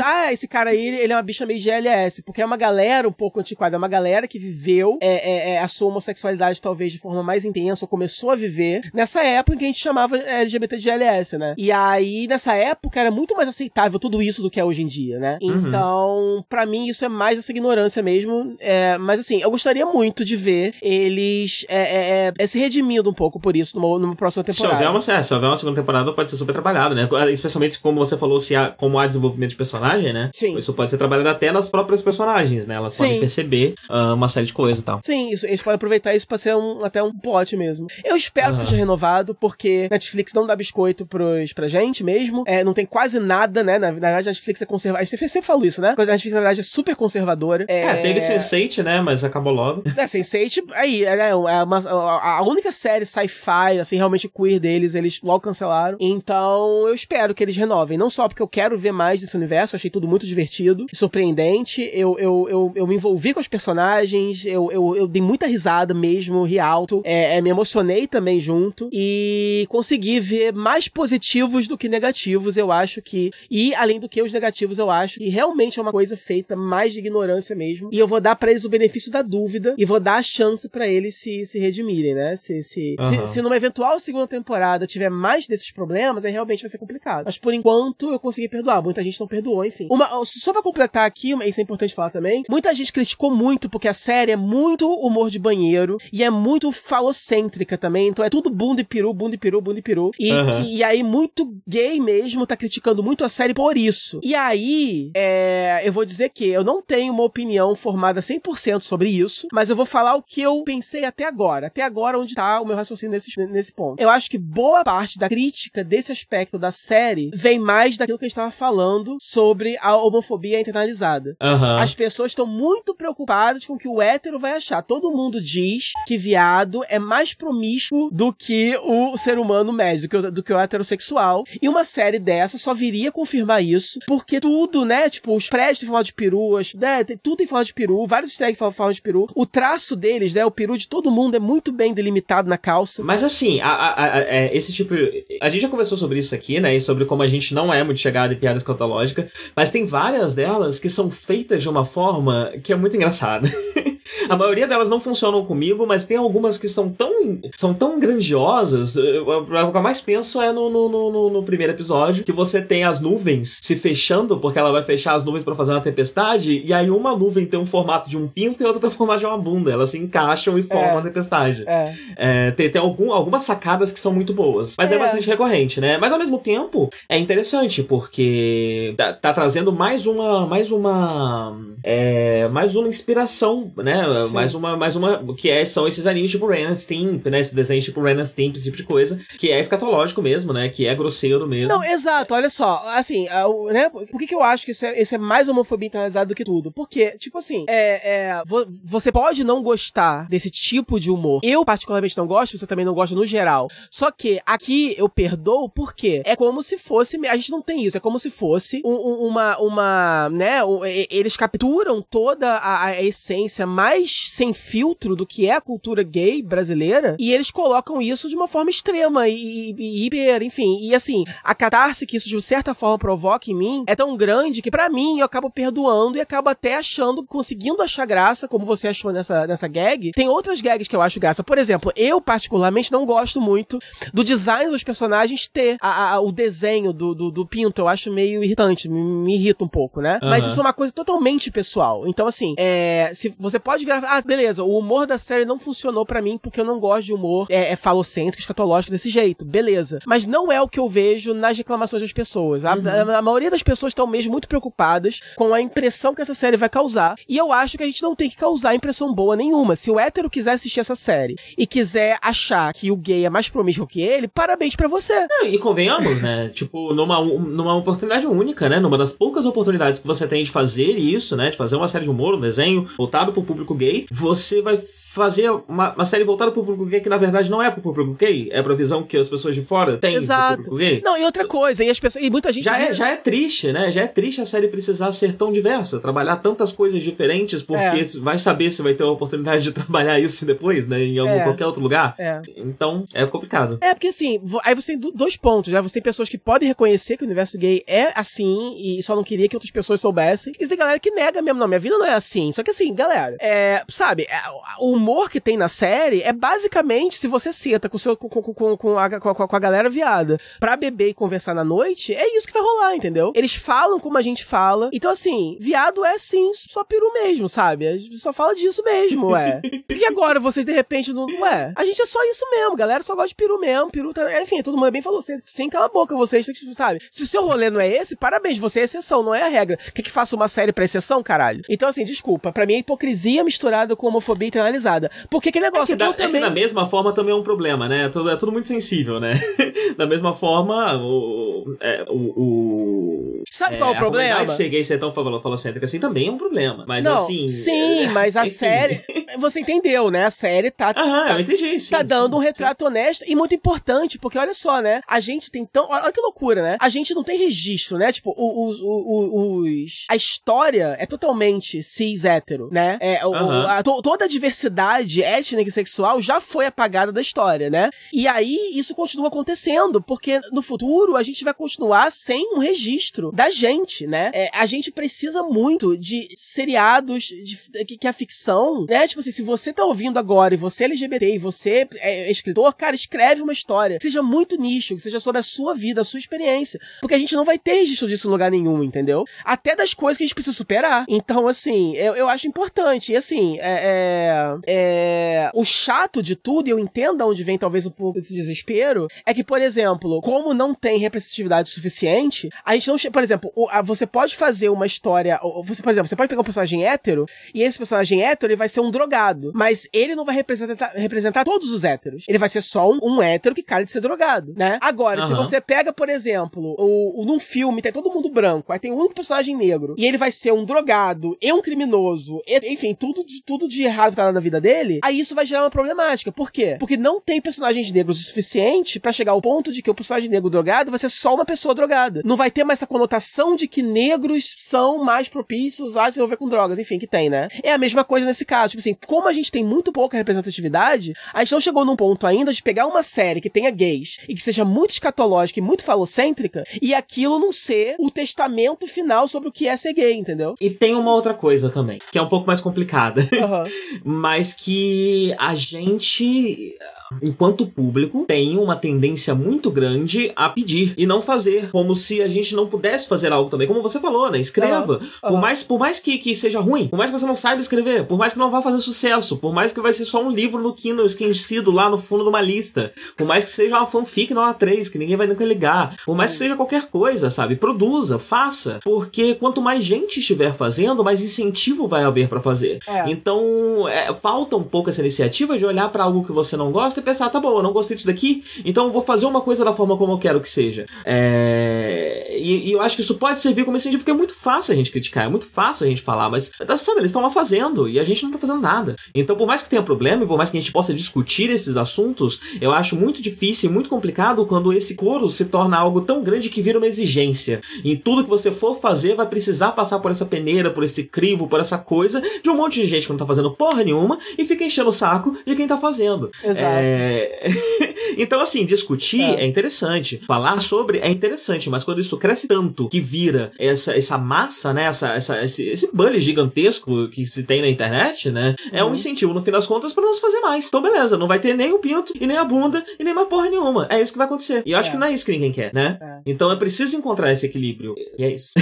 Ah, 0.04 0.32
esse 0.32 0.48
cara 0.48 0.70
aí, 0.72 0.88
ele 1.00 1.14
é 1.14 1.16
uma 1.16 1.22
bicha 1.22 1.46
meio 1.46 1.60
GLS, 1.60 2.22
porque 2.24 2.42
é 2.42 2.46
uma 2.46 2.58
galera 2.58 3.08
um 3.08 3.12
pouco 3.12 3.40
antiquada, 3.40 3.76
é 3.76 3.78
uma 3.78 3.88
galera 3.88 4.28
que 4.28 4.40
viveu 4.40 4.98
é, 5.02 5.32
é, 5.32 5.50
é, 5.54 5.60
a 5.60 5.68
sua 5.68 5.88
homossexualidade 5.90 6.62
talvez 6.62 6.92
de 6.92 7.00
forma 7.00 7.24
mais 7.24 7.46
intensa, 7.46 7.86
ou 7.86 7.90
começou 7.90 8.32
a 8.32 8.36
viver 8.36 8.90
nessa 8.94 9.24
época 9.24 9.56
em 9.56 9.60
que 9.60 9.66
a 9.66 9.68
gente 9.68 9.80
chamava 9.80 10.18
LGBT 10.18 10.78
de 10.78 10.84
GLS, 10.84 11.38
né? 11.38 11.56
E 11.58 11.72
aí, 11.72 12.28
nessa 12.28 12.56
época, 12.56 13.00
era 13.00 13.12
muito 13.12 13.36
mais 13.36 13.48
aceitável 13.50 14.00
tudo 14.00 14.22
isso 14.22 14.42
do 14.42 14.50
que 14.50 14.60
é 14.60 14.66
hoje 14.66 14.82
em 14.82 14.88
dia, 14.88 15.20
né? 15.20 15.35
Uhum. 15.42 15.68
Então, 15.68 16.46
pra 16.50 16.66
mim, 16.66 16.88
isso 16.88 17.04
é 17.04 17.10
mais 17.10 17.38
essa 17.38 17.52
ignorância 17.52 18.02
mesmo. 18.02 18.56
É, 18.60 18.98
mas 18.98 19.20
assim, 19.20 19.42
eu 19.42 19.50
gostaria 19.52 19.86
muito 19.86 20.24
de 20.26 20.36
ver 20.36 20.74
eles 20.82 21.66
é, 21.70 21.78
é, 21.78 22.28
é, 22.28 22.34
é, 22.38 22.48
se 22.48 22.60
redimindo 22.60 23.10
um 23.10 23.14
pouco 23.14 23.40
por 23.40 23.56
isso 23.56 23.80
numa, 23.80 24.00
numa 24.00 24.16
próxima 24.16 24.44
Se 24.44 24.52
temporada. 24.52 24.76
houver, 24.76 24.90
uma, 24.90 25.18
é, 25.18 25.24
se 25.24 25.34
houver 25.34 25.48
uma 25.48 25.58
segunda 25.58 25.82
temporada, 25.82 26.14
pode 26.14 26.30
ser 26.30 26.38
super 26.38 26.54
trabalhado, 26.54 26.96
né? 26.96 27.08
Especialmente 27.32 27.80
como 27.80 28.04
você 28.04 28.18
falou, 28.18 28.40
se 28.40 28.56
há, 28.56 28.70
como 28.70 28.98
há 29.00 29.08
desenvolvimento 29.08 29.52
de 29.52 29.56
personagem, 29.56 30.14
né? 30.14 30.30
Sim. 30.34 30.58
Isso 30.58 30.74
pode 30.74 30.92
ser 30.92 30.98
trabalhado 30.98 31.30
até 31.30 31.52
nas 31.52 31.70
próprias 31.70 32.02
personagens, 32.02 32.66
né? 32.66 32.76
Elas 32.76 32.94
Sim. 32.94 33.04
podem 33.04 33.20
perceber 33.20 33.76
ah, 33.90 34.14
uma 34.14 34.28
série 34.28 34.46
de 34.46 34.54
coisas 34.54 34.80
e 34.80 34.84
tal. 34.84 35.00
Sim, 35.04 35.32
isso, 35.32 35.46
eles 35.46 35.62
podem 35.62 35.76
aproveitar 35.76 36.16
isso 36.16 36.28
pra 36.28 36.38
ser 36.38 36.56
um, 36.56 36.84
até 36.84 37.02
um 37.02 37.14
plot 37.14 37.56
mesmo. 37.56 37.88
Eu 38.04 38.16
espero 38.16 38.54
que 38.54 38.60
Aham. 38.60 38.66
seja 38.66 38.78
renovado, 38.78 39.36
porque 39.36 39.88
Netflix 39.90 40.34
não 40.34 40.46
dá 40.46 40.56
biscoito 40.56 41.06
pros, 41.06 41.54
pra 41.54 41.68
gente 41.68 42.04
mesmo. 42.04 42.44
É, 42.46 42.64
não 42.64 42.74
tem 42.74 42.86
quase 42.86 43.20
nada, 43.20 43.64
né? 43.64 43.78
Na, 43.78 43.88
na 43.88 43.92
verdade, 43.92 44.30
a 44.30 44.32
Netflix 44.32 44.62
é 44.62 44.66
conservadora. 44.66 45.02
A 45.02 45.06
gente 45.06 45.12
sempre, 45.28 45.46
sempre 45.46 45.48
fala 45.48 45.66
isso, 45.68 45.82
né? 45.82 45.96
A 45.98 46.06
Netflix, 46.06 46.34
na 46.34 46.40
verdade, 46.42 46.60
é 46.62 46.64
super 46.64 46.96
conservadora. 46.96 47.66
É, 47.68 47.82
É, 47.82 47.96
teve 47.98 48.20
Sense8, 48.20 48.84
né? 48.84 49.02
Mas 49.02 49.24
acabou 49.24 49.54
logo. 49.54 49.84
É, 49.98 50.06
Sense8, 50.06 50.64
aí, 50.74 51.04
é, 51.06 51.30
é 51.30 51.36
uma- 51.36 52.20
a 52.22 52.42
única 52.44 52.72
série 52.72 53.06
sci-fi, 53.06 53.80
assim, 53.80 53.96
realmente 53.98 54.28
queer 54.30 54.60
deles, 54.60 54.96
eles 54.96 55.20
logo 55.24 55.40
cancelaram. 55.42 55.98
Então, 56.00 56.88
eu 56.88 56.94
espero 56.94 57.34
que 57.34 57.44
eles 57.44 57.56
renovem. 57.58 57.98
Não 57.98 58.10
só 58.10 58.28
porque 58.28 58.42
eu 58.42 58.48
quero 58.48 58.78
ver 58.78 58.92
mais 58.92 59.22
desse 59.22 59.36
universo, 59.36 59.76
eu 59.76 59.78
achei 59.78 59.90
tudo 59.90 60.08
muito 60.08 60.26
divertido, 60.28 60.86
surpreendente. 60.94 61.90
Eu, 61.94 62.18
eu, 62.20 62.48
eu, 62.50 62.72
eu 62.76 62.88
me 62.88 62.96
envolvi 62.96 63.34
com 63.34 63.40
os 63.40 63.48
personagens, 63.48 64.46
eu, 64.46 64.72
eu, 64.72 64.96
eu 64.96 65.08
dei 65.08 65.22
muita 65.22 65.48
risada 65.48 65.94
mesmo, 65.94 66.44
ri 66.44 66.60
alto. 66.60 67.02
É, 67.04 67.38
é, 67.38 67.42
me 67.42 67.50
emocionei 67.50 68.08
também 68.08 68.40
junto. 68.40 68.90
E 68.92 69.66
consegui 69.70 70.20
ver 70.20 70.54
mais 70.54 70.88
positivos 70.88 71.68
do 71.68 71.78
que 71.78 71.88
negativos, 71.90 72.58
eu 72.58 72.72
acho 72.72 73.02
que. 73.02 73.32
E, 73.50 73.74
além 73.76 74.00
do 74.00 74.10
que 74.10 74.22
os 74.22 74.32
negativos, 74.34 74.78
eu 74.80 74.90
acho 74.90 75.15
que 75.20 75.30
realmente 75.30 75.80
é 75.80 75.82
uma 75.82 75.92
coisa 75.92 76.16
feita 76.18 76.56
mais 76.56 76.94
de 76.94 77.00
ignorância 77.00 77.56
mesmo. 77.56 77.90
E 77.92 77.98
eu 78.00 78.08
vou 78.08 78.20
dar 78.22 78.36
pra 78.36 78.52
eles 78.52 78.66
o 78.66 78.70
benefício 78.70 79.12
da 79.12 79.22
dúvida 79.22 79.76
e 79.78 79.86
vou 79.86 80.00
dar 80.00 80.16
a 80.18 80.24
chance 80.24 80.68
pra 80.70 80.88
eles 80.88 81.16
se, 81.16 81.46
se 81.46 81.60
redimirem, 81.60 82.14
né? 82.16 82.36
Se, 82.36 82.62
se, 82.64 82.96
Aham. 83.00 83.26
se, 83.28 83.34
se 83.34 83.42
numa 83.42 83.56
eventual 83.56 84.00
segunda 84.00 84.28
temporada 84.28 84.86
tiver 84.88 85.10
mais 85.10 85.48
desses 85.48 85.72
problemas, 85.72 86.26
aí 86.26 86.32
realmente 86.32 86.62
vai 86.62 86.70
ser 86.70 86.78
complicado. 86.78 87.26
Mas 87.26 87.38
por 87.38 87.54
enquanto 87.54 88.12
eu 88.12 88.20
consegui 88.20 88.48
perdoar. 88.50 88.82
Muita 88.84 89.04
gente 89.04 89.20
não 89.20 89.28
perdoou, 89.28 89.66
enfim. 89.66 89.88
Uma, 89.90 90.10
só 90.26 90.52
pra 90.54 90.62
completar 90.62 91.06
aqui, 91.08 91.34
isso 91.46 91.60
é 91.60 91.64
importante 91.64 91.94
falar 91.94 92.10
também. 92.10 92.44
Muita 92.50 92.74
gente 92.74 92.92
criticou 92.94 93.34
muito 93.34 93.70
porque 93.70 93.88
a 93.88 93.94
série 93.94 94.32
é 94.32 94.36
muito 94.38 94.88
humor 94.92 95.30
de 95.30 95.40
banheiro 95.40 95.98
e 96.12 96.24
é 96.24 96.30
muito 96.30 96.72
falocêntrica 96.72 97.78
também. 97.78 98.08
Então 98.08 98.24
é 98.26 98.30
tudo 98.30 98.50
bunda 98.50 98.82
e 98.82 98.84
peru, 98.84 99.14
bunda 99.14 99.36
e 99.36 99.38
peru, 99.38 99.62
bunda 99.62 99.80
e 99.80 99.82
peru. 99.82 100.12
E, 100.20 100.32
Aham. 100.32 100.52
que- 100.64 100.76
e 100.76 100.84
aí 100.84 101.04
muito 101.04 101.56
gay 101.68 102.00
mesmo 102.00 102.46
tá 102.46 102.56
criticando 102.58 103.04
muito 103.04 103.24
a 103.24 103.30
série 103.30 103.54
por 103.54 103.78
isso. 103.78 104.20
E 104.24 104.36
aí, 104.36 105.05
é, 105.14 105.82
eu 105.84 105.92
vou 105.92 106.06
dizer 106.06 106.30
que 106.30 106.48
eu 106.48 106.64
não 106.64 106.82
tenho 106.82 107.14
uma 107.14 107.24
opinião 107.24 107.76
formada 107.76 108.22
100% 108.22 108.82
sobre 108.82 109.10
isso, 109.10 109.48
mas 109.52 109.70
eu 109.70 109.76
vou 109.76 109.86
falar 109.86 110.16
o 110.16 110.24
que 110.24 110.42
eu 110.42 110.64
pensei 110.64 111.06
até 111.06 111.26
agora. 111.26 111.68
Até 111.68 111.82
agora 111.82 112.20
onde 112.20 112.36
tá 112.36 112.62
o 112.62 112.66
meu 112.66 112.76
raciocínio 112.76 113.12
nesse, 113.12 113.38
nesse 113.48 113.74
ponto. 113.74 114.02
Eu 114.02 114.10
acho 114.10 114.30
que 114.30 114.38
boa 114.38 114.84
parte 114.84 115.18
da 115.18 115.30
crítica 115.30 115.84
desse 115.84 116.12
aspecto 116.12 116.58
da 116.58 116.72
série 116.72 117.32
vem 117.34 117.60
mais 117.60 117.98
daquilo 117.98 118.18
que 118.18 118.26
a 118.26 118.28
gente 118.28 118.36
tava 118.36 118.52
falando 118.52 119.18
sobre 119.20 119.78
a 119.82 119.96
homofobia 119.96 120.60
internalizada. 120.60 121.36
Aham. 121.42 121.80
As 121.80 121.94
pessoas 121.94 122.32
estão 122.32 122.46
muito 122.46 122.96
preocupadas 122.96 123.66
com 123.66 123.74
o 123.74 123.78
que 123.78 123.88
o 123.88 124.02
hétero 124.02 124.40
vai 124.40 124.54
achar. 124.54 124.82
Todo 124.82 125.12
mundo 125.12 125.42
diz 125.42 125.92
que 126.08 126.18
viado 126.18 126.84
é 126.88 127.00
mais 127.00 127.34
promíscuo 127.34 128.10
do 128.12 128.34
que 128.34 128.78
o 128.84 129.18
ser 129.18 129.38
humano 129.38 129.72
médio, 129.72 130.04
do 130.04 130.10
que 130.10 130.18
o, 130.18 130.32
do 130.32 130.44
que 130.44 130.54
o 130.54 130.60
heterossexual. 130.60 131.44
E 131.62 131.68
uma 131.70 131.84
série 131.84 132.20
dessa 132.20 132.58
só 132.58 132.74
viria 132.74 133.12
confirmar 133.12 133.64
isso, 133.64 134.00
porque 134.08 134.40
tudo, 134.40 134.86
né? 134.86 134.95
Tipo, 135.10 135.36
os 135.36 135.48
prédios 135.50 135.80
têm 135.80 135.88
formato 135.88 136.06
de 136.08 136.14
peru, 136.14 136.58
as, 136.58 136.74
né, 136.74 137.04
tem- 137.04 137.18
tudo 137.18 137.38
tem 137.38 137.48
formato 137.48 137.68
de 137.68 137.74
peru, 137.74 138.06
vários 138.08 138.36
tags 138.38 138.58
têm 138.58 138.72
formato 138.72 138.94
de 138.96 139.02
peru. 139.02 139.28
O 139.36 139.46
traço 139.46 139.96
deles, 139.96 140.34
né? 140.34 140.46
O 140.46 140.52
peru 140.52 140.78
de 140.78 140.88
todo 140.88 141.12
mundo 141.12 141.36
é 141.36 141.40
muito 141.40 141.72
bem 141.72 141.94
delimitado 141.94 142.50
na 142.50 142.58
calça. 142.58 143.04
Mas 143.04 143.24
assim, 143.24 143.60
a- 143.62 143.68
a- 143.68 144.04
a- 144.16 144.20
é, 144.22 144.56
esse 144.56 144.72
tipo. 144.74 144.94
A 145.42 145.50
gente 145.50 145.62
já 145.62 145.70
conversou 145.70 145.98
sobre 145.98 146.20
isso 146.20 146.34
aqui, 146.36 146.60
né? 146.60 146.76
E 146.76 146.82
sobre 146.82 147.06
como 147.06 147.22
a 147.24 147.28
gente 147.28 147.54
não 147.54 147.74
é 147.74 147.84
muito 147.84 148.00
chegado 148.00 148.34
em 148.34 148.38
piadas 148.38 148.62
escatológicas, 148.64 149.26
mas 149.56 149.72
tem 149.72 149.86
várias 149.86 150.34
delas 150.36 150.80
que 150.80 150.90
são 150.90 151.10
feitas 151.12 151.62
de 151.62 151.70
uma 151.70 151.86
forma 151.86 152.52
que 152.64 152.72
é 152.74 152.76
muito 152.76 152.96
engraçada. 152.96 153.48
A 154.30 154.36
maioria 154.36 154.68
delas 154.68 154.90
não 154.90 155.00
funcionam 155.00 155.44
comigo, 155.46 155.86
mas 155.88 156.06
tem 156.06 156.18
algumas 156.18 156.58
que 156.58 156.68
são 156.68 156.90
tão, 156.90 157.40
são 157.56 157.74
tão 157.74 158.00
grandiosas. 158.00 158.96
O 158.96 159.72
que 159.72 159.78
eu 159.78 159.82
mais 159.82 160.02
penso 160.02 160.42
é 160.42 160.52
no, 160.52 160.70
no, 160.70 160.90
no, 160.90 161.30
no, 161.30 161.44
primeiro 161.44 161.74
episódio, 161.74 162.24
que 162.24 162.32
você 162.32 162.62
tem 162.62 162.84
as 162.84 163.00
nuvens 163.00 163.60
se 163.62 163.76
fechando, 163.76 164.38
porque 164.38 164.60
ela 164.60 164.72
vai 164.72 164.84
fechar 164.84 165.16
as 165.16 165.24
nuvens 165.24 165.44
para 165.44 165.56
fazer 165.56 165.72
uma 165.72 165.82
tempestade, 165.82 166.62
e 166.66 166.74
aí 166.74 166.90
uma 166.90 167.16
nuvem 167.16 167.46
tem 167.46 167.60
um 167.60 167.66
formato 167.66 168.10
de 168.10 168.18
um 168.18 168.28
pinto 168.28 168.64
e 168.64 168.66
outra 168.66 168.82
tem 168.82 168.90
o 168.90 168.94
formato 168.94 169.20
de 169.20 169.26
uma 169.26 169.38
bunda. 169.38 169.72
Elas 169.72 169.92
se 169.92 169.98
encaixam 169.98 170.58
e 170.58 170.64
formam 170.64 170.90
é, 170.90 170.92
uma 170.94 171.02
tempestade. 171.02 171.64
É. 171.68 171.94
É, 172.18 172.52
tem 172.52 172.70
tem 172.76 172.82
algum, 172.82 173.14
algumas 173.14 173.44
sacadas 173.44 173.94
que 173.94 174.00
são 174.00 174.12
muito 174.12 174.34
boas, 174.34 174.76
mas 174.78 174.92
é. 174.92 174.96
é 174.96 175.00
bastante 175.00 175.28
recorrente, 175.28 175.80
né? 175.80 175.98
Mas 175.98 176.12
ao 176.12 176.20
mesmo 176.20 176.38
tempo, 176.40 176.90
é 177.08 177.18
interessante, 177.18 177.82
porque 177.84 178.94
tá, 178.98 179.14
tá 179.14 179.32
trazendo 179.32 179.72
mais 179.72 180.06
uma. 180.06 180.46
Mais 180.46 180.72
uma. 180.72 181.58
É, 181.82 182.50
mais 182.50 182.76
uma 182.76 182.90
inspiração, 182.90 183.72
né? 183.78 184.04
Sim. 184.24 184.34
Mais 184.34 184.54
uma. 184.56 184.78
Mais 184.78 184.96
uma. 184.96 185.36
Que 185.36 185.50
é, 185.50 185.66
são 185.66 185.88
esses 185.88 186.08
animes 186.08 186.32
tipo 186.32 186.48
Ren 186.48 186.76
Stimp, 186.76 187.28
né? 187.28 187.40
Esse 187.40 187.54
desenho 187.54 187.82
tipo 187.82 188.02
Ren 188.02 188.24
Stimp, 188.26 188.56
esse 188.56 188.66
tipo 188.66 188.78
de 188.78 188.84
coisa. 188.84 189.20
Que 189.38 189.52
é 189.52 189.60
escatológico 189.60 190.22
mesmo, 190.22 190.54
né? 190.54 190.70
Que 190.70 190.88
é 190.88 190.96
grosseiro 190.96 191.48
mesmo. 191.48 191.70
Não, 191.70 191.84
exato, 191.84 192.34
olha 192.34 192.50
só. 192.50 192.84
Assim, 192.96 193.28
né? 193.72 193.90
Por 193.90 194.20
que, 194.20 194.28
que 194.28 194.36
eu 194.36 194.44
acho 194.44 194.66
que 194.66 194.72
isso 194.72 194.86
é, 194.86 195.02
isso 195.02 195.16
é 195.16 195.18
mais 195.18 195.48
homofobia 195.48 195.88
internalizada 195.88 196.28
do 196.28 196.36
que 196.36 196.44
tudo? 196.44 196.72
Porque, 196.72 197.18
tipo 197.18 197.38
assim, 197.38 197.66
é, 197.68 198.38
é, 198.38 198.44
você 198.84 199.12
pode 199.12 199.44
não 199.44 199.62
gostar 199.62 200.28
desse 200.30 200.50
tipo 200.50 201.00
de 201.00 201.10
humor. 201.12 201.42
Eu, 201.44 201.64
particularmente, 201.66 202.18
não 202.18 202.28
gosto, 202.28 202.58
você 202.58 202.68
também 202.68 202.86
não 202.86 202.94
gosta 202.94 203.16
no 203.16 203.26
geral. 203.26 203.68
Só 203.90 204.12
que 204.12 204.42
aqui 204.46 204.96
eu 204.98 205.10
perdoo 205.10 205.70
porque 205.70 206.22
é 206.26 206.36
como 206.36 206.62
se 206.62 206.78
fosse. 206.78 207.20
A 207.28 207.36
gente 207.36 207.52
não 207.52 207.62
tem 207.62 207.84
isso, 207.84 207.98
é 207.98 208.00
como 208.00 208.20
se 208.20 208.30
fosse 208.30 208.82
um, 208.86 208.94
um, 208.94 209.28
uma. 209.28 209.58
uma 209.60 210.30
né? 210.30 210.64
Um, 210.64 210.86
eles 210.86 211.36
capturam 211.38 212.02
toda 212.02 212.52
a, 212.58 212.86
a, 212.86 213.04
essência 213.04 213.66
mais 213.66 214.05
sem 214.08 214.54
filtro 214.54 215.16
do 215.16 215.26
que 215.26 215.48
é 215.48 215.56
a 215.56 215.62
cultura 215.62 216.04
gay 216.04 216.42
brasileira 216.42 217.16
e 217.20 217.34
eles 217.34 217.52
colocam 217.52 218.02
isso 218.02 218.30
de 218.30 218.36
uma 218.36 218.48
forma 218.48 218.70
extrema 218.70 219.28
e, 219.28 219.74
e 219.78 220.06
hiper, 220.06 220.42
enfim. 220.44 220.80
E 220.82 220.96
assim, 220.96 221.24
a 221.44 221.54
catarse 221.54 222.06
que 222.06 222.18
isso 222.18 222.30
de 222.30 222.42
certa 222.42 222.74
forma 222.74 222.98
provoca 222.98 223.50
em 223.50 223.56
mim 223.56 223.84
é 223.88 223.96
tão 223.96 224.16
grande 224.16 224.62
que 224.62 224.72
para 224.72 224.90
mim 224.90 225.20
eu 225.20 225.26
acabo 225.26 225.50
perdoando 225.50 226.18
e 226.18 226.22
acabo 226.22 226.50
até 226.50 226.76
achando, 226.76 227.26
conseguindo 227.26 227.82
achar 227.82 228.06
graça, 228.06 228.48
como 228.48 228.66
você 228.66 228.88
achou 228.88 229.12
nessa, 229.12 229.48
nessa 229.48 229.68
gag. 229.68 230.12
Tem 230.12 230.30
outras 230.30 230.62
gags 230.62 230.88
que 230.88 230.96
eu 230.96 231.02
acho 231.02 231.20
graça. 231.20 231.44
Por 231.44 231.58
exemplo, 231.58 231.92
eu 231.96 232.22
particularmente 232.22 232.92
não 232.92 233.06
gosto 233.06 233.42
muito 233.42 233.80
do 234.14 234.24
design 234.24 234.72
dos 234.72 234.84
personagens 234.84 235.48
ter 235.48 235.78
a, 235.82 236.14
a, 236.14 236.20
o 236.20 236.32
desenho 236.32 236.92
do, 236.92 237.14
do, 237.14 237.32
do, 237.32 237.46
Pinto. 237.46 237.82
Eu 237.82 237.88
acho 237.88 238.12
meio 238.12 238.44
irritante, 238.44 238.90
me, 238.90 239.02
me 239.02 239.36
irrita 239.36 239.64
um 239.64 239.68
pouco, 239.68 240.02
né? 240.02 240.20
Uhum. 240.22 240.30
Mas 240.30 240.46
isso 240.46 240.60
é 240.60 240.64
uma 240.64 240.74
coisa 240.74 240.92
totalmente 240.92 241.52
pessoal. 241.52 242.08
Então, 242.08 242.28
assim, 242.28 242.56
é, 242.58 243.12
se 243.14 243.34
você 243.40 243.60
pode 243.60 243.86
virar, 243.86 243.95
ah, 244.04 244.22
beleza, 244.22 244.64
o 244.64 244.78
humor 244.78 245.06
da 245.06 245.18
série 245.18 245.46
não 245.46 245.60
funcionou 245.60 246.06
para 246.06 246.22
mim 246.22 246.38
porque 246.38 246.60
eu 246.60 246.66
não 246.66 246.80
gosto 246.80 247.06
de 247.06 247.14
humor 247.14 247.48
é, 247.50 247.72
é 247.72 247.76
falocêntrico, 247.76 248.40
escatológico 248.40 248.92
desse 248.92 249.10
jeito. 249.10 249.46
Beleza. 249.46 250.00
Mas 250.06 250.26
não 250.26 250.52
é 250.52 250.62
o 250.62 250.68
que 250.68 250.80
eu 250.80 250.90
vejo 250.90 251.34
nas 251.34 251.58
reclamações 251.58 252.02
das 252.02 252.14
pessoas. 252.14 252.66
A, 252.66 252.76
uhum. 252.76 253.12
a, 253.12 253.18
a 253.18 253.22
maioria 253.22 253.52
das 253.52 253.64
pessoas 253.64 253.92
estão 253.92 254.08
mesmo 254.08 254.32
muito 254.32 254.48
preocupadas 254.48 255.22
com 255.36 255.54
a 255.54 255.62
impressão 255.62 256.14
que 256.16 256.22
essa 256.22 256.34
série 256.34 256.58
vai 256.58 256.70
causar. 256.70 257.16
E 257.28 257.38
eu 257.38 257.52
acho 257.52 257.78
que 257.78 257.84
a 257.84 257.88
gente 257.88 258.02
não 258.02 258.16
tem 258.16 258.30
que 258.30 258.36
causar 258.36 258.76
impressão 258.76 259.14
boa 259.14 259.36
nenhuma. 259.36 259.76
Se 259.76 259.92
o 259.92 260.00
hétero 260.00 260.30
quiser 260.30 260.54
assistir 260.54 260.80
essa 260.80 260.96
série 260.96 261.36
e 261.58 261.68
quiser 261.68 262.18
achar 262.22 262.74
que 262.74 262.92
o 262.92 262.96
gay 262.96 263.26
é 263.26 263.30
mais 263.30 263.50
promíscuo 263.50 263.88
que 263.88 264.02
ele, 264.02 264.28
parabéns 264.28 264.76
para 264.76 264.88
você. 264.88 265.28
Não, 265.30 265.46
e 265.48 265.58
convenhamos, 265.58 266.22
né? 266.22 266.46
tipo, 266.56 266.94
numa, 266.94 267.22
numa 267.22 267.76
oportunidade 267.76 268.26
única, 268.26 268.68
né? 268.70 268.80
Numa 268.80 268.98
das 268.98 269.12
poucas 269.12 269.46
oportunidades 269.46 270.00
que 270.00 270.08
você 270.08 270.28
tem 270.28 270.44
de 270.44 270.50
fazer 270.50 270.98
isso, 270.98 271.36
né? 271.36 271.52
De 271.52 271.58
fazer 271.58 271.76
uma 271.76 271.88
série 271.88 272.06
de 272.06 272.10
humor, 272.10 272.36
um 272.36 272.40
desenho 272.40 272.88
voltado 272.98 273.32
pro 273.34 273.44
público 273.44 273.76
gay, 273.76 273.85
você 274.12 274.62
vai 274.62 274.82
fazer 275.16 275.50
uma, 275.68 275.94
uma 275.94 276.06
série 276.06 276.24
voltada 276.24 276.52
pro 276.52 276.64
público 276.64 276.86
gay 276.86 277.00
que 277.00 277.10
na 277.10 277.18
verdade 277.18 277.50
não 277.50 277.62
é 277.62 277.72
pro 277.72 277.82
público 277.82 278.14
gay, 278.14 278.50
é 278.52 278.62
pra 278.62 278.76
visão 278.76 279.04
que 279.04 279.18
as 279.18 279.30
pessoas 279.30 279.56
de 279.56 279.62
fora 279.62 279.98
têm 279.98 280.16
Exato. 280.16 280.56
pro 280.56 280.64
público 280.72 280.78
gay. 280.78 281.02
Não, 281.04 281.18
e 281.18 281.24
outra 281.24 281.46
coisa, 281.46 281.84
e 281.84 281.90
as 281.90 282.00
pessoas, 282.00 282.24
e 282.24 282.30
muita 282.30 282.52
gente 282.52 282.66
já 282.66 282.78
é, 282.78 282.94
já 282.94 283.10
é 283.10 283.16
triste, 283.16 283.72
né? 283.72 283.92
Já 283.92 284.02
é 284.02 284.08
triste 284.08 284.42
a 284.42 284.46
série 284.46 284.68
precisar 284.68 285.12
ser 285.12 285.34
tão 285.36 285.52
diversa, 285.52 286.00
trabalhar 286.00 286.38
tantas 286.38 286.72
coisas 286.72 287.02
diferentes, 287.02 287.64
porque 287.64 287.82
é. 287.82 288.06
vai 288.20 288.38
saber 288.38 288.72
se 288.72 288.82
vai 288.82 288.94
ter 288.94 289.04
a 289.04 289.10
oportunidade 289.10 289.64
de 289.64 289.72
trabalhar 289.74 290.20
isso 290.20 290.46
depois, 290.46 290.88
né, 290.88 291.02
em 291.04 291.18
algum, 291.18 291.32
é. 291.32 291.44
qualquer 291.44 291.66
outro 291.66 291.82
lugar. 291.82 292.16
É. 292.20 292.42
Então, 292.58 293.06
é 293.14 293.26
complicado. 293.26 293.78
É, 293.82 293.94
porque 293.94 294.08
assim, 294.08 294.40
aí 294.64 294.76
você 294.76 294.98
tem 294.98 295.12
dois 295.14 295.38
pontos, 295.38 295.72
né? 295.72 295.82
Você 295.82 295.94
tem 295.94 296.04
pessoas 296.04 296.28
que 296.28 296.38
podem 296.38 296.68
reconhecer 296.68 297.18
que 297.18 297.24
o 297.24 297.26
universo 297.26 297.58
gay 297.58 297.84
é 297.88 298.12
assim 298.16 298.76
e 298.78 299.02
só 299.02 299.16
não 299.16 299.24
queria 299.24 299.48
que 299.48 299.56
outras 299.56 299.72
pessoas 299.72 300.02
soubessem. 300.02 300.54
E 300.60 300.68
tem 300.68 300.78
galera 300.78 301.00
que 301.00 301.12
nega 301.12 301.42
mesmo, 301.42 301.60
não, 301.60 301.68
minha 301.68 301.80
vida 301.80 301.98
não 301.98 302.06
é 302.06 302.14
assim. 302.14 302.52
Só 302.52 302.64
que 302.64 302.72
assim, 302.72 302.94
galera, 302.94 303.36
é, 303.40 303.84
sabe, 303.88 304.24
é, 304.24 304.40
o 304.80 304.98
humor 305.06 305.30
que 305.30 305.40
tem 305.40 305.56
na 305.56 305.68
série 305.68 306.24
é 306.24 306.34
basicamente 306.34 307.20
se 307.20 307.28
você 307.28 307.54
senta 307.54 307.88
com, 307.88 307.98
seu, 307.98 308.18
com, 308.18 308.28
com, 308.28 308.76
com, 308.76 308.98
a, 308.98 309.20
com, 309.20 309.56
a, 309.56 309.60
galera 309.60 309.88
viada 309.88 310.40
pra 310.60 310.76
beber 310.76 311.10
e 311.10 311.14
conversar 311.14 311.54
na 311.54 311.64
noite, 311.64 312.14
é 312.14 312.36
isso 312.36 312.48
que 312.48 312.54
vai 312.54 312.64
rolar, 312.64 312.96
entendeu? 312.96 313.32
Eles 313.36 313.54
falam 313.54 314.00
como 314.00 314.18
a 314.18 314.22
gente 314.22 314.44
fala. 314.44 314.90
Então, 314.92 315.12
assim, 315.12 315.58
viado 315.60 316.04
é 316.04 316.18
sim 316.18 316.52
só 316.56 316.84
peru 316.84 317.14
mesmo, 317.14 317.48
sabe? 317.48 317.88
A 317.88 317.98
gente 317.98 318.18
só 318.18 318.34
fala 318.34 318.56
disso 318.56 318.84
mesmo, 318.84 319.28
ué. 319.28 319.62
e 319.88 320.06
agora 320.06 320.40
vocês 320.40 320.66
de 320.66 320.74
repente 320.74 321.14
não. 321.14 321.26
Ué, 321.26 321.72
a 321.76 321.86
gente 321.86 322.02
é 322.02 322.06
só 322.06 322.24
isso 322.24 322.46
mesmo, 322.50 322.76
galera 322.76 323.04
só 323.04 323.14
gosta 323.14 323.30
de 323.30 323.36
peru 323.36 323.60
mesmo. 323.60 323.92
Peru 323.92 324.12
tá. 324.12 324.42
Enfim, 324.42 324.64
todo 324.64 324.76
mundo 324.76 324.92
bem 324.92 325.04
falou, 325.04 325.22
sem, 325.22 325.40
sem 325.46 325.70
cala 325.70 325.86
a 325.86 325.90
boca, 325.90 326.16
vocês, 326.16 326.48
sabe? 326.74 327.00
Se 327.12 327.24
o 327.24 327.28
seu 327.28 327.46
rolê 327.46 327.70
não 327.70 327.80
é 327.80 327.88
esse, 327.88 328.16
parabéns, 328.16 328.58
você 328.58 328.80
é 328.80 328.84
exceção, 328.84 329.22
não 329.22 329.36
é 329.36 329.44
a 329.44 329.50
regra. 329.50 329.78
Quer 329.94 330.02
que 330.02 330.12
faça 330.12 330.36
uma 330.36 330.48
série 330.48 330.72
pra 330.72 330.86
exceção, 330.86 331.22
caralho? 331.22 331.62
Então, 331.70 331.88
assim, 331.88 332.04
desculpa, 332.04 332.52
pra 332.52 332.66
mim 332.66 332.74
é 332.74 332.80
hipocrisia 332.80 333.44
misturada 333.44 333.96
com 333.96 334.08
homofobia 334.08 334.48
internalizada. 334.48 334.95
Porque 335.30 335.50
aquele 335.50 335.66
negócio. 335.66 335.94
É 335.94 335.98
que, 335.98 336.04
da, 336.04 336.14
também... 336.14 336.28
é 336.28 336.32
que 336.32 336.40
da 336.40 336.50
mesma 336.50 336.88
forma 336.88 337.14
também 337.14 337.34
é 337.34 337.36
um 337.36 337.44
problema, 337.44 337.88
né? 337.88 338.06
É 338.06 338.10
tudo, 338.10 338.30
é 338.30 338.36
tudo 338.36 338.52
muito 338.52 338.68
sensível, 338.68 339.20
né? 339.20 339.40
da 339.98 340.06
mesma 340.06 340.34
forma, 340.34 340.98
o, 340.98 341.76
é, 341.82 342.06
o, 342.10 342.14
o 342.14 343.44
Sabe 343.56 343.76
é, 343.76 343.78
qual 343.78 343.92
é 343.92 343.94
o 343.94 343.98
problema? 343.98 344.42
A 344.42 344.48
ser 344.48 344.68
gay 344.68 344.84
ser 344.84 344.98
tão 344.98 345.14
falocêntrica 345.14 345.86
assim 345.86 346.00
também 346.00 346.28
é 346.28 346.32
um 346.32 346.38
problema. 346.38 346.84
Mas 346.86 347.04
não, 347.04 347.24
assim. 347.24 347.48
Sim, 347.48 348.06
é, 348.06 348.10
mas 348.10 348.36
a 348.36 348.42
enfim. 348.46 348.52
série. 348.52 349.04
Você 349.40 349.62
entendeu, 349.62 350.12
né? 350.12 350.26
A 350.26 350.30
série 350.30 350.70
tá. 350.72 350.94
Aham, 350.96 351.28
tá, 351.28 351.34
eu 351.34 351.40
entendi. 351.40 351.80
Sim, 351.80 351.92
tá 351.92 352.02
dando 352.02 352.36
um 352.36 352.40
retrato 352.40 352.84
sim. 352.84 352.88
honesto 352.88 353.24
e 353.26 353.36
muito 353.36 353.56
importante, 353.56 354.20
porque 354.20 354.38
olha 354.38 354.54
só, 354.54 354.82
né? 354.82 355.02
A 355.08 355.22
gente 355.22 355.50
tem 355.50 355.66
tão. 355.66 355.88
Olha 355.90 356.12
que 356.12 356.20
loucura, 356.20 356.62
né? 356.62 356.78
A 356.82 356.90
gente 356.90 357.14
não 357.14 357.24
tem 357.24 357.38
registro, 357.38 357.98
né? 357.98 358.12
Tipo, 358.12 358.34
os. 358.38 358.82
os, 358.82 359.30
os... 359.34 360.06
A 360.10 360.16
história 360.16 360.98
é 361.00 361.06
totalmente 361.06 361.82
cis 361.82 362.26
hétero, 362.26 362.70
né? 362.72 362.98
É, 363.00 363.26
o, 363.26 363.34
a, 363.34 363.82
toda 363.84 364.26
a 364.26 364.28
diversidade 364.28 364.75
étnica 364.82 365.70
e 365.70 365.72
sexual 365.72 366.22
já 366.22 366.40
foi 366.42 366.66
apagada 366.66 367.12
da 367.12 367.22
história, 367.22 367.70
né? 367.70 367.90
E 368.12 368.28
aí 368.28 368.72
isso 368.74 368.96
continua 368.96 369.28
acontecendo, 369.28 370.02
porque 370.02 370.40
no 370.52 370.62
futuro 370.62 371.16
a 371.16 371.24
gente 371.24 371.44
vai 371.44 371.54
continuar 371.54 372.12
sem 372.12 372.56
um 372.56 372.60
registro 372.60 373.32
da 373.32 373.50
gente, 373.50 374.08
né? 374.08 374.32
É, 374.34 374.50
a 374.54 374.66
gente 374.66 374.92
precisa 374.92 375.44
muito 375.44 375.98
de 375.98 376.28
seriados 376.36 377.24
de, 377.24 377.58
que, 377.86 377.98
que, 377.98 378.08
a 378.08 378.14
ficção, 378.14 378.86
né? 378.90 379.08
Tipo 379.08 379.20
assim, 379.20 379.32
se 379.32 379.42
você 379.42 379.74
tá 379.74 379.84
ouvindo 379.84 380.18
agora 380.18 380.54
e 380.54 380.58
você 380.58 380.84
é 380.84 380.86
LGBT 380.88 381.36
e 381.36 381.38
você 381.38 381.88
é 381.96 382.32
escritor, 382.32 382.74
cara, 382.76 382.96
escreve 382.96 383.42
uma 383.42 383.54
história 383.54 383.98
que 383.98 384.04
seja 384.04 384.22
muito 384.22 384.56
nicho, 384.58 384.96
que 384.96 385.02
seja 385.02 385.20
sobre 385.20 385.40
a 385.40 385.44
sua 385.44 385.76
vida, 385.76 386.02
a 386.02 386.06
sua 386.06 386.20
experiência. 386.20 386.80
Porque 387.02 387.16
a 387.16 387.20
gente 387.20 387.36
não 387.36 387.46
vai 387.46 387.58
ter 387.58 387.74
registro 387.74 388.08
disso 388.08 388.28
em 388.28 388.32
lugar 388.32 388.52
nenhum, 388.52 388.84
entendeu? 388.84 389.26
Até 389.44 389.76
das 389.76 389.94
coisas 389.94 390.18
que 390.18 390.24
a 390.24 390.28
gente 390.28 390.36
precisa 390.36 390.56
superar. 390.56 391.06
Então, 391.08 391.48
assim, 391.48 391.96
eu, 391.96 392.16
eu 392.16 392.30
acho 392.30 392.48
importante. 392.48 393.12
E 393.12 393.16
assim, 393.16 393.58
é, 393.60 394.58
é, 394.68 395.50
o 395.54 395.64
chato 395.64 396.22
de 396.22 396.36
tudo, 396.36 396.68
e 396.68 396.72
eu 396.72 396.80
entendo 396.80 397.18
de 397.18 397.24
onde 397.24 397.44
vem 397.44 397.58
talvez 397.58 397.86
um 397.86 397.92
pouco 397.92 398.20
desse 398.20 398.34
desespero, 398.34 399.08
é 399.26 399.34
que, 399.34 399.44
por 399.44 399.62
exemplo, 399.62 400.22
como 400.22 400.54
não 400.54 400.74
tem 400.74 400.98
representatividade 401.00 401.70
suficiente, 401.70 402.50
a 402.64 402.74
gente 402.76 402.88
não. 402.88 402.96
Por 403.12 403.24
exemplo, 403.24 403.52
você 403.84 404.08
pode 404.08 404.36
fazer 404.36 404.70
uma 404.70 404.86
história. 404.86 405.40
Você, 405.66 405.82
por 405.82 405.92
exemplo, 405.92 406.08
você 406.08 406.16
pode 406.16 406.30
pegar 406.30 406.42
um 406.42 406.46
personagem 406.46 406.86
hétero, 406.86 407.26
e 407.54 407.62
esse 407.62 407.78
personagem 407.78 408.24
hétero 408.24 408.52
ele 408.52 408.58
vai 408.58 408.70
ser 408.70 408.82
um 408.82 408.92
drogado. 408.92 409.52
Mas 409.54 409.88
ele 409.92 410.16
não 410.16 410.26
vai 410.26 410.36
representar, 410.36 410.92
representar 410.96 411.44
todos 411.44 411.72
os 411.72 411.84
héteros. 411.84 412.26
Ele 412.28 412.38
vai 412.38 412.50
ser 412.50 412.62
só 412.62 412.90
um, 412.90 413.00
um 413.02 413.22
hétero 413.22 413.56
que 413.56 413.64
cara 413.64 413.84
de 413.84 413.92
ser 413.92 414.02
drogado, 414.02 414.54
né? 414.56 414.78
Agora, 414.82 415.22
uhum. 415.22 415.28
se 415.28 415.34
você 415.34 415.60
pega, 415.60 415.92
por 415.92 416.10
exemplo, 416.10 416.76
o, 416.78 417.22
o, 417.22 417.26
num 417.26 417.40
filme, 417.40 417.82
tem 417.82 417.92
todo 417.92 418.12
mundo 418.12 418.30
branco, 418.30 418.72
aí 418.72 418.80
tem 418.80 418.92
um 418.92 418.98
único 418.98 419.16
personagem 419.16 419.56
negro, 419.56 419.96
e 419.98 420.06
ele 420.06 420.18
vai 420.18 420.32
ser 420.32 420.54
um 420.54 420.64
drogado 420.66 421.38
e 421.42 421.52
um 421.52 421.62
criminoso, 421.62 422.42
e, 422.48 422.74
enfim, 422.74 422.94
tudo 422.94 423.26
de, 423.26 423.42
tudo 423.44 423.68
de 423.68 423.84
errado 423.84 424.12
que 424.12 424.18
tá 424.18 424.32
na 424.32 424.40
vida 424.40 424.55
dele, 424.62 425.00
aí 425.04 425.20
isso 425.20 425.36
vai 425.36 425.46
gerar 425.46 425.64
uma 425.64 425.70
problemática. 425.70 426.32
Por 426.32 426.52
quê? 426.52 426.78
Porque 426.80 426.98
não 426.98 427.20
tem 427.20 427.42
personagens 427.42 427.92
negros 427.92 428.20
o 428.20 428.24
suficiente 428.24 429.00
para 429.00 429.14
chegar 429.14 429.32
ao 429.32 429.42
ponto 429.42 429.72
de 429.72 429.82
que 429.82 429.90
o 429.90 429.96
personagem 429.96 430.30
negro 430.30 430.50
drogado 430.50 430.92
vai 430.92 431.00
ser 431.00 431.10
só 431.10 431.34
uma 431.34 431.46
pessoa 431.46 431.74
drogada. 431.74 432.22
Não 432.24 432.36
vai 432.36 432.52
ter 432.52 432.64
mais 432.64 432.80
essa 432.80 432.88
conotação 432.88 433.56
de 433.56 433.68
que 433.68 433.82
negros 433.82 434.54
são 434.58 435.04
mais 435.04 435.28
propícios 435.30 435.96
a 435.96 436.12
se 436.12 436.20
envolver 436.20 436.38
com 436.38 436.50
drogas, 436.50 436.78
enfim, 436.78 437.00
que 437.00 437.08
tem, 437.08 437.30
né? 437.30 437.48
É 437.64 437.72
a 437.72 437.78
mesma 437.78 438.04
coisa 438.04 438.26
nesse 438.26 438.46
caso. 438.46 438.72
Tipo 438.72 438.80
assim, 438.80 438.98
como 439.08 439.28
a 439.28 439.34
gente 439.34 439.52
tem 439.52 439.64
muito 439.64 439.92
pouca 439.92 440.18
representatividade, 440.18 441.14
a 441.34 441.40
gente 441.40 441.54
não 441.54 441.60
chegou 441.60 441.86
num 441.86 441.96
ponto 441.96 442.28
ainda 442.28 442.54
de 442.54 442.62
pegar 442.62 442.86
uma 442.86 443.02
série 443.02 443.42
que 443.42 443.50
tenha 443.50 443.72
gays 443.72 444.18
e 444.28 444.36
que 444.36 444.44
seja 444.44 444.66
muito 444.66 444.92
escatológica 444.92 445.60
e 445.60 445.64
muito 445.64 445.84
falocêntrica 445.84 446.64
e 446.82 446.94
aquilo 446.94 447.40
não 447.40 447.52
ser 447.52 447.96
o 447.98 448.12
testamento 448.12 448.88
final 448.88 449.28
sobre 449.28 449.50
o 449.50 449.52
que 449.52 449.68
é 449.68 449.78
ser 449.78 449.94
gay, 449.94 450.14
entendeu? 450.14 450.54
E 450.60 450.70
tem 450.70 450.96
uma 450.96 451.14
outra 451.14 451.34
coisa 451.34 451.70
também, 451.70 452.00
que 452.12 452.18
é 452.18 452.22
um 452.22 452.30
pouco 452.30 452.48
mais 452.48 452.60
complicada, 452.60 453.28
Aham. 453.34 453.64
mas 454.04 454.45
que 454.54 455.36
a 455.38 455.56
gente 455.56 456.76
enquanto 457.22 457.68
público, 457.68 458.26
tem 458.28 458.58
uma 458.58 458.76
tendência 458.76 459.34
muito 459.36 459.70
grande 459.70 460.32
a 460.36 460.50
pedir 460.50 460.94
e 460.98 461.06
não 461.06 461.22
fazer, 461.22 461.70
como 461.72 461.96
se 461.96 462.22
a 462.22 462.28
gente 462.28 462.56
não 462.56 462.68
pudesse 462.68 463.08
fazer 463.08 463.32
algo 463.32 463.50
também. 463.50 463.68
Como 463.68 463.82
você 463.82 464.00
falou, 464.00 464.30
né? 464.30 464.40
Escreva. 464.40 465.00
Por 465.22 465.28
aham. 465.28 465.40
mais, 465.40 465.64
por 465.64 465.80
mais 465.80 466.00
que, 466.00 466.18
que 466.18 466.36
seja 466.36 466.60
ruim, 466.60 466.88
por 466.88 466.98
mais 466.98 467.10
que 467.10 467.20
você 467.20 467.26
não 467.26 467.36
saiba 467.36 467.62
escrever, 467.62 468.06
por 468.06 468.18
mais 468.18 468.34
que 468.34 468.40
não 468.40 468.52
vá 468.52 468.62
fazer 468.62 468.82
sucesso, 468.82 469.38
por 469.38 469.54
mais 469.54 469.72
que 469.72 469.82
vai 469.82 469.94
ser 469.94 470.06
só 470.06 470.22
um 470.24 470.30
livro 470.30 470.62
no 470.62 470.74
Kindle 470.74 471.06
esquecido 471.06 471.72
lá 471.72 471.90
no 471.90 471.98
fundo 471.98 472.24
de 472.24 472.30
uma 472.30 472.42
lista, 472.42 472.92
por 473.16 473.26
mais 473.26 473.46
que 473.46 473.52
seja 473.52 473.78
uma 473.78 473.86
fanfic 473.86 474.34
não 474.34 474.42
A3, 474.42 474.90
que 474.90 474.98
ninguém 474.98 475.18
vai 475.18 475.28
nunca 475.28 475.46
ligar, 475.46 475.98
por 476.06 476.16
mais 476.16 476.32
que 476.32 476.38
seja 476.38 476.56
qualquer 476.56 476.86
coisa, 476.86 477.30
sabe? 477.30 477.56
Produza, 477.56 478.20
faça, 478.20 478.80
porque 478.84 479.36
quanto 479.36 479.62
mais 479.62 479.84
gente 479.84 480.20
estiver 480.20 480.54
fazendo, 480.54 481.04
mais 481.04 481.22
incentivo 481.22 481.88
vai 481.88 482.04
haver 482.04 482.28
pra 482.28 482.42
fazer. 482.42 482.80
É. 482.88 483.10
Então, 483.10 483.88
é, 483.88 484.14
falta 484.14 484.56
um 484.56 484.64
pouco 484.64 484.90
essa 484.90 485.02
iniciativa 485.02 485.58
de 485.58 485.66
olhar 485.66 485.90
pra 485.90 486.04
algo 486.04 486.24
que 486.24 486.32
você 486.32 486.58
não 486.58 486.72
gosta 486.72 487.00
e 487.00 487.04
pensar, 487.06 487.30
tá 487.30 487.40
bom, 487.40 487.58
eu 487.58 487.64
não 487.64 487.72
gostei 487.72 487.96
disso 487.96 488.08
daqui, 488.08 488.44
então 488.64 488.86
eu 488.86 488.92
vou 488.92 489.02
fazer 489.02 489.26
uma 489.26 489.42
coisa 489.42 489.64
da 489.64 489.74
forma 489.74 489.98
como 489.98 490.14
eu 490.14 490.18
quero 490.18 490.42
que 490.42 490.50
seja. 490.50 490.86
É, 491.06 492.36
E, 492.38 492.70
e 492.70 492.72
eu 492.72 492.82
acho 492.82 492.96
que 492.96 493.02
isso 493.02 493.16
pode 493.16 493.40
servir 493.40 493.64
como 493.64 493.78
incentivo, 493.78 494.02
porque 494.02 494.12
é 494.12 494.16
muito 494.16 494.36
fácil 494.36 494.74
a 494.74 494.76
gente 494.76 494.92
criticar, 494.92 495.26
é 495.26 495.30
muito 495.30 495.48
fácil 495.48 495.86
a 495.86 495.90
gente 495.90 496.02
falar, 496.02 496.30
mas, 496.30 496.50
tá, 496.50 496.78
sabe, 496.78 497.00
eles 497.00 497.12
estão 497.12 497.22
lá 497.22 497.30
fazendo 497.30 497.88
e 497.88 498.00
a 498.00 498.04
gente 498.04 498.24
não 498.24 498.32
tá 498.32 498.38
fazendo 498.38 498.62
nada. 498.62 498.96
Então, 499.14 499.36
por 499.36 499.48
mais 499.48 499.62
que 499.62 499.70
tenha 499.70 499.82
problema 499.82 500.24
e 500.24 500.28
por 500.28 500.38
mais 500.38 500.50
que 500.50 500.58
a 500.58 500.60
gente 500.60 500.72
possa 500.72 500.94
discutir 500.94 501.50
esses 501.50 501.78
assuntos, 501.78 502.40
eu 502.60 502.72
acho 502.74 502.96
muito 502.96 503.22
difícil 503.22 503.70
e 503.70 503.74
muito 503.74 503.90
complicado 503.90 504.46
quando 504.46 504.74
esse 504.74 504.96
coro 504.96 505.30
se 505.30 505.46
torna 505.46 505.78
algo 505.78 506.02
tão 506.02 506.24
grande 506.24 506.50
que 506.50 506.62
vira 506.62 506.78
uma 506.78 506.88
exigência. 506.88 507.62
E 507.84 507.96
tudo 507.96 508.24
que 508.24 508.30
você 508.30 508.52
for 508.52 508.80
fazer 508.80 509.16
vai 509.16 509.28
precisar 509.28 509.72
passar 509.72 510.00
por 510.00 510.12
essa 510.12 510.26
peneira, 510.26 510.70
por 510.72 510.84
esse 510.84 511.04
crivo, 511.04 511.48
por 511.48 511.60
essa 511.60 511.78
coisa 511.78 512.22
de 512.44 512.50
um 512.50 512.56
monte 512.56 512.82
de 512.82 512.88
gente 512.88 513.06
que 513.06 513.12
não 513.12 513.18
tá 513.18 513.26
fazendo 513.26 513.52
porra 513.52 513.84
nenhuma 513.84 514.18
e 514.38 514.46
fica 514.46 514.64
enchendo 514.64 514.90
o 514.90 514.94
saco 514.94 515.38
de 515.46 515.56
quem 515.56 515.68
tá 515.68 515.78
fazendo. 515.78 516.30
Exato. 516.44 516.60
É... 516.60 516.85
então, 518.18 518.40
assim, 518.42 518.66
discutir 518.66 519.22
É. 519.22 519.42
é. 519.44 519.46
interessante. 519.46 520.22
Falar 520.28 520.60
sobre 520.62 521.00
é 521.00 521.10
interessante, 521.10 521.70
mas 521.70 521.84
quando 521.84 522.02
isso 522.02 522.18
cresce 522.18 522.48
tanto 522.48 522.88
que 522.90 523.00
vira 523.00 523.52
essa, 523.60 523.96
essa 523.96 524.18
massa, 524.18 524.74
né? 524.74 524.86
Essa, 524.86 525.14
essa, 525.14 525.44
esse, 525.44 525.64
esse 525.68 525.90
bully 525.94 526.20
gigantesco 526.20 527.08
que 527.10 527.26
se 527.26 527.44
tem 527.44 527.62
na 527.62 527.68
internet, 527.68 528.30
né? 528.32 528.56
É 528.72 528.84
um 528.84 528.88
Uhum. 528.88 528.94
incentivo, 528.96 529.34
no 529.34 529.42
fim 529.42 529.52
das 529.52 529.66
contas, 529.66 529.94
pra 529.94 530.04
não 530.04 530.14
se 530.14 530.22
fazer 530.22 530.40
mais. 530.42 530.68
Então, 530.68 530.82
beleza, 530.82 531.18
não 531.18 531.28
vai 531.28 531.40
ter 531.40 531.54
nem 531.56 531.74
o 531.74 531.80
pinto, 531.80 532.14
e 532.20 532.26
nem 532.28 532.38
a 532.38 532.44
bunda, 532.46 532.84
e 533.00 533.04
nem 533.04 533.14
uma 533.14 533.26
porra 533.26 533.50
nenhuma. 533.50 533.88
É 533.90 534.00
isso 534.02 534.12
que 534.14 534.18
vai 534.18 534.28
acontecer. 534.28 534.62
E 534.66 534.72
eu 534.72 534.78
acho 534.78 534.90
É. 534.90 534.92
que 534.92 534.98
não 534.98 535.08
é 535.08 535.12
isso 535.12 535.26
que 535.26 535.32
ninguém 535.32 535.52
quer, 535.52 535.74
né? 535.74 535.98
É. 536.02 536.20
Então 536.26 536.52
é 536.52 536.56
preciso 536.56 536.96
encontrar 536.96 537.32
esse 537.32 537.46
equilíbrio. 537.46 537.96
E 538.18 538.24
é 538.24 538.34
isso. 538.34 538.54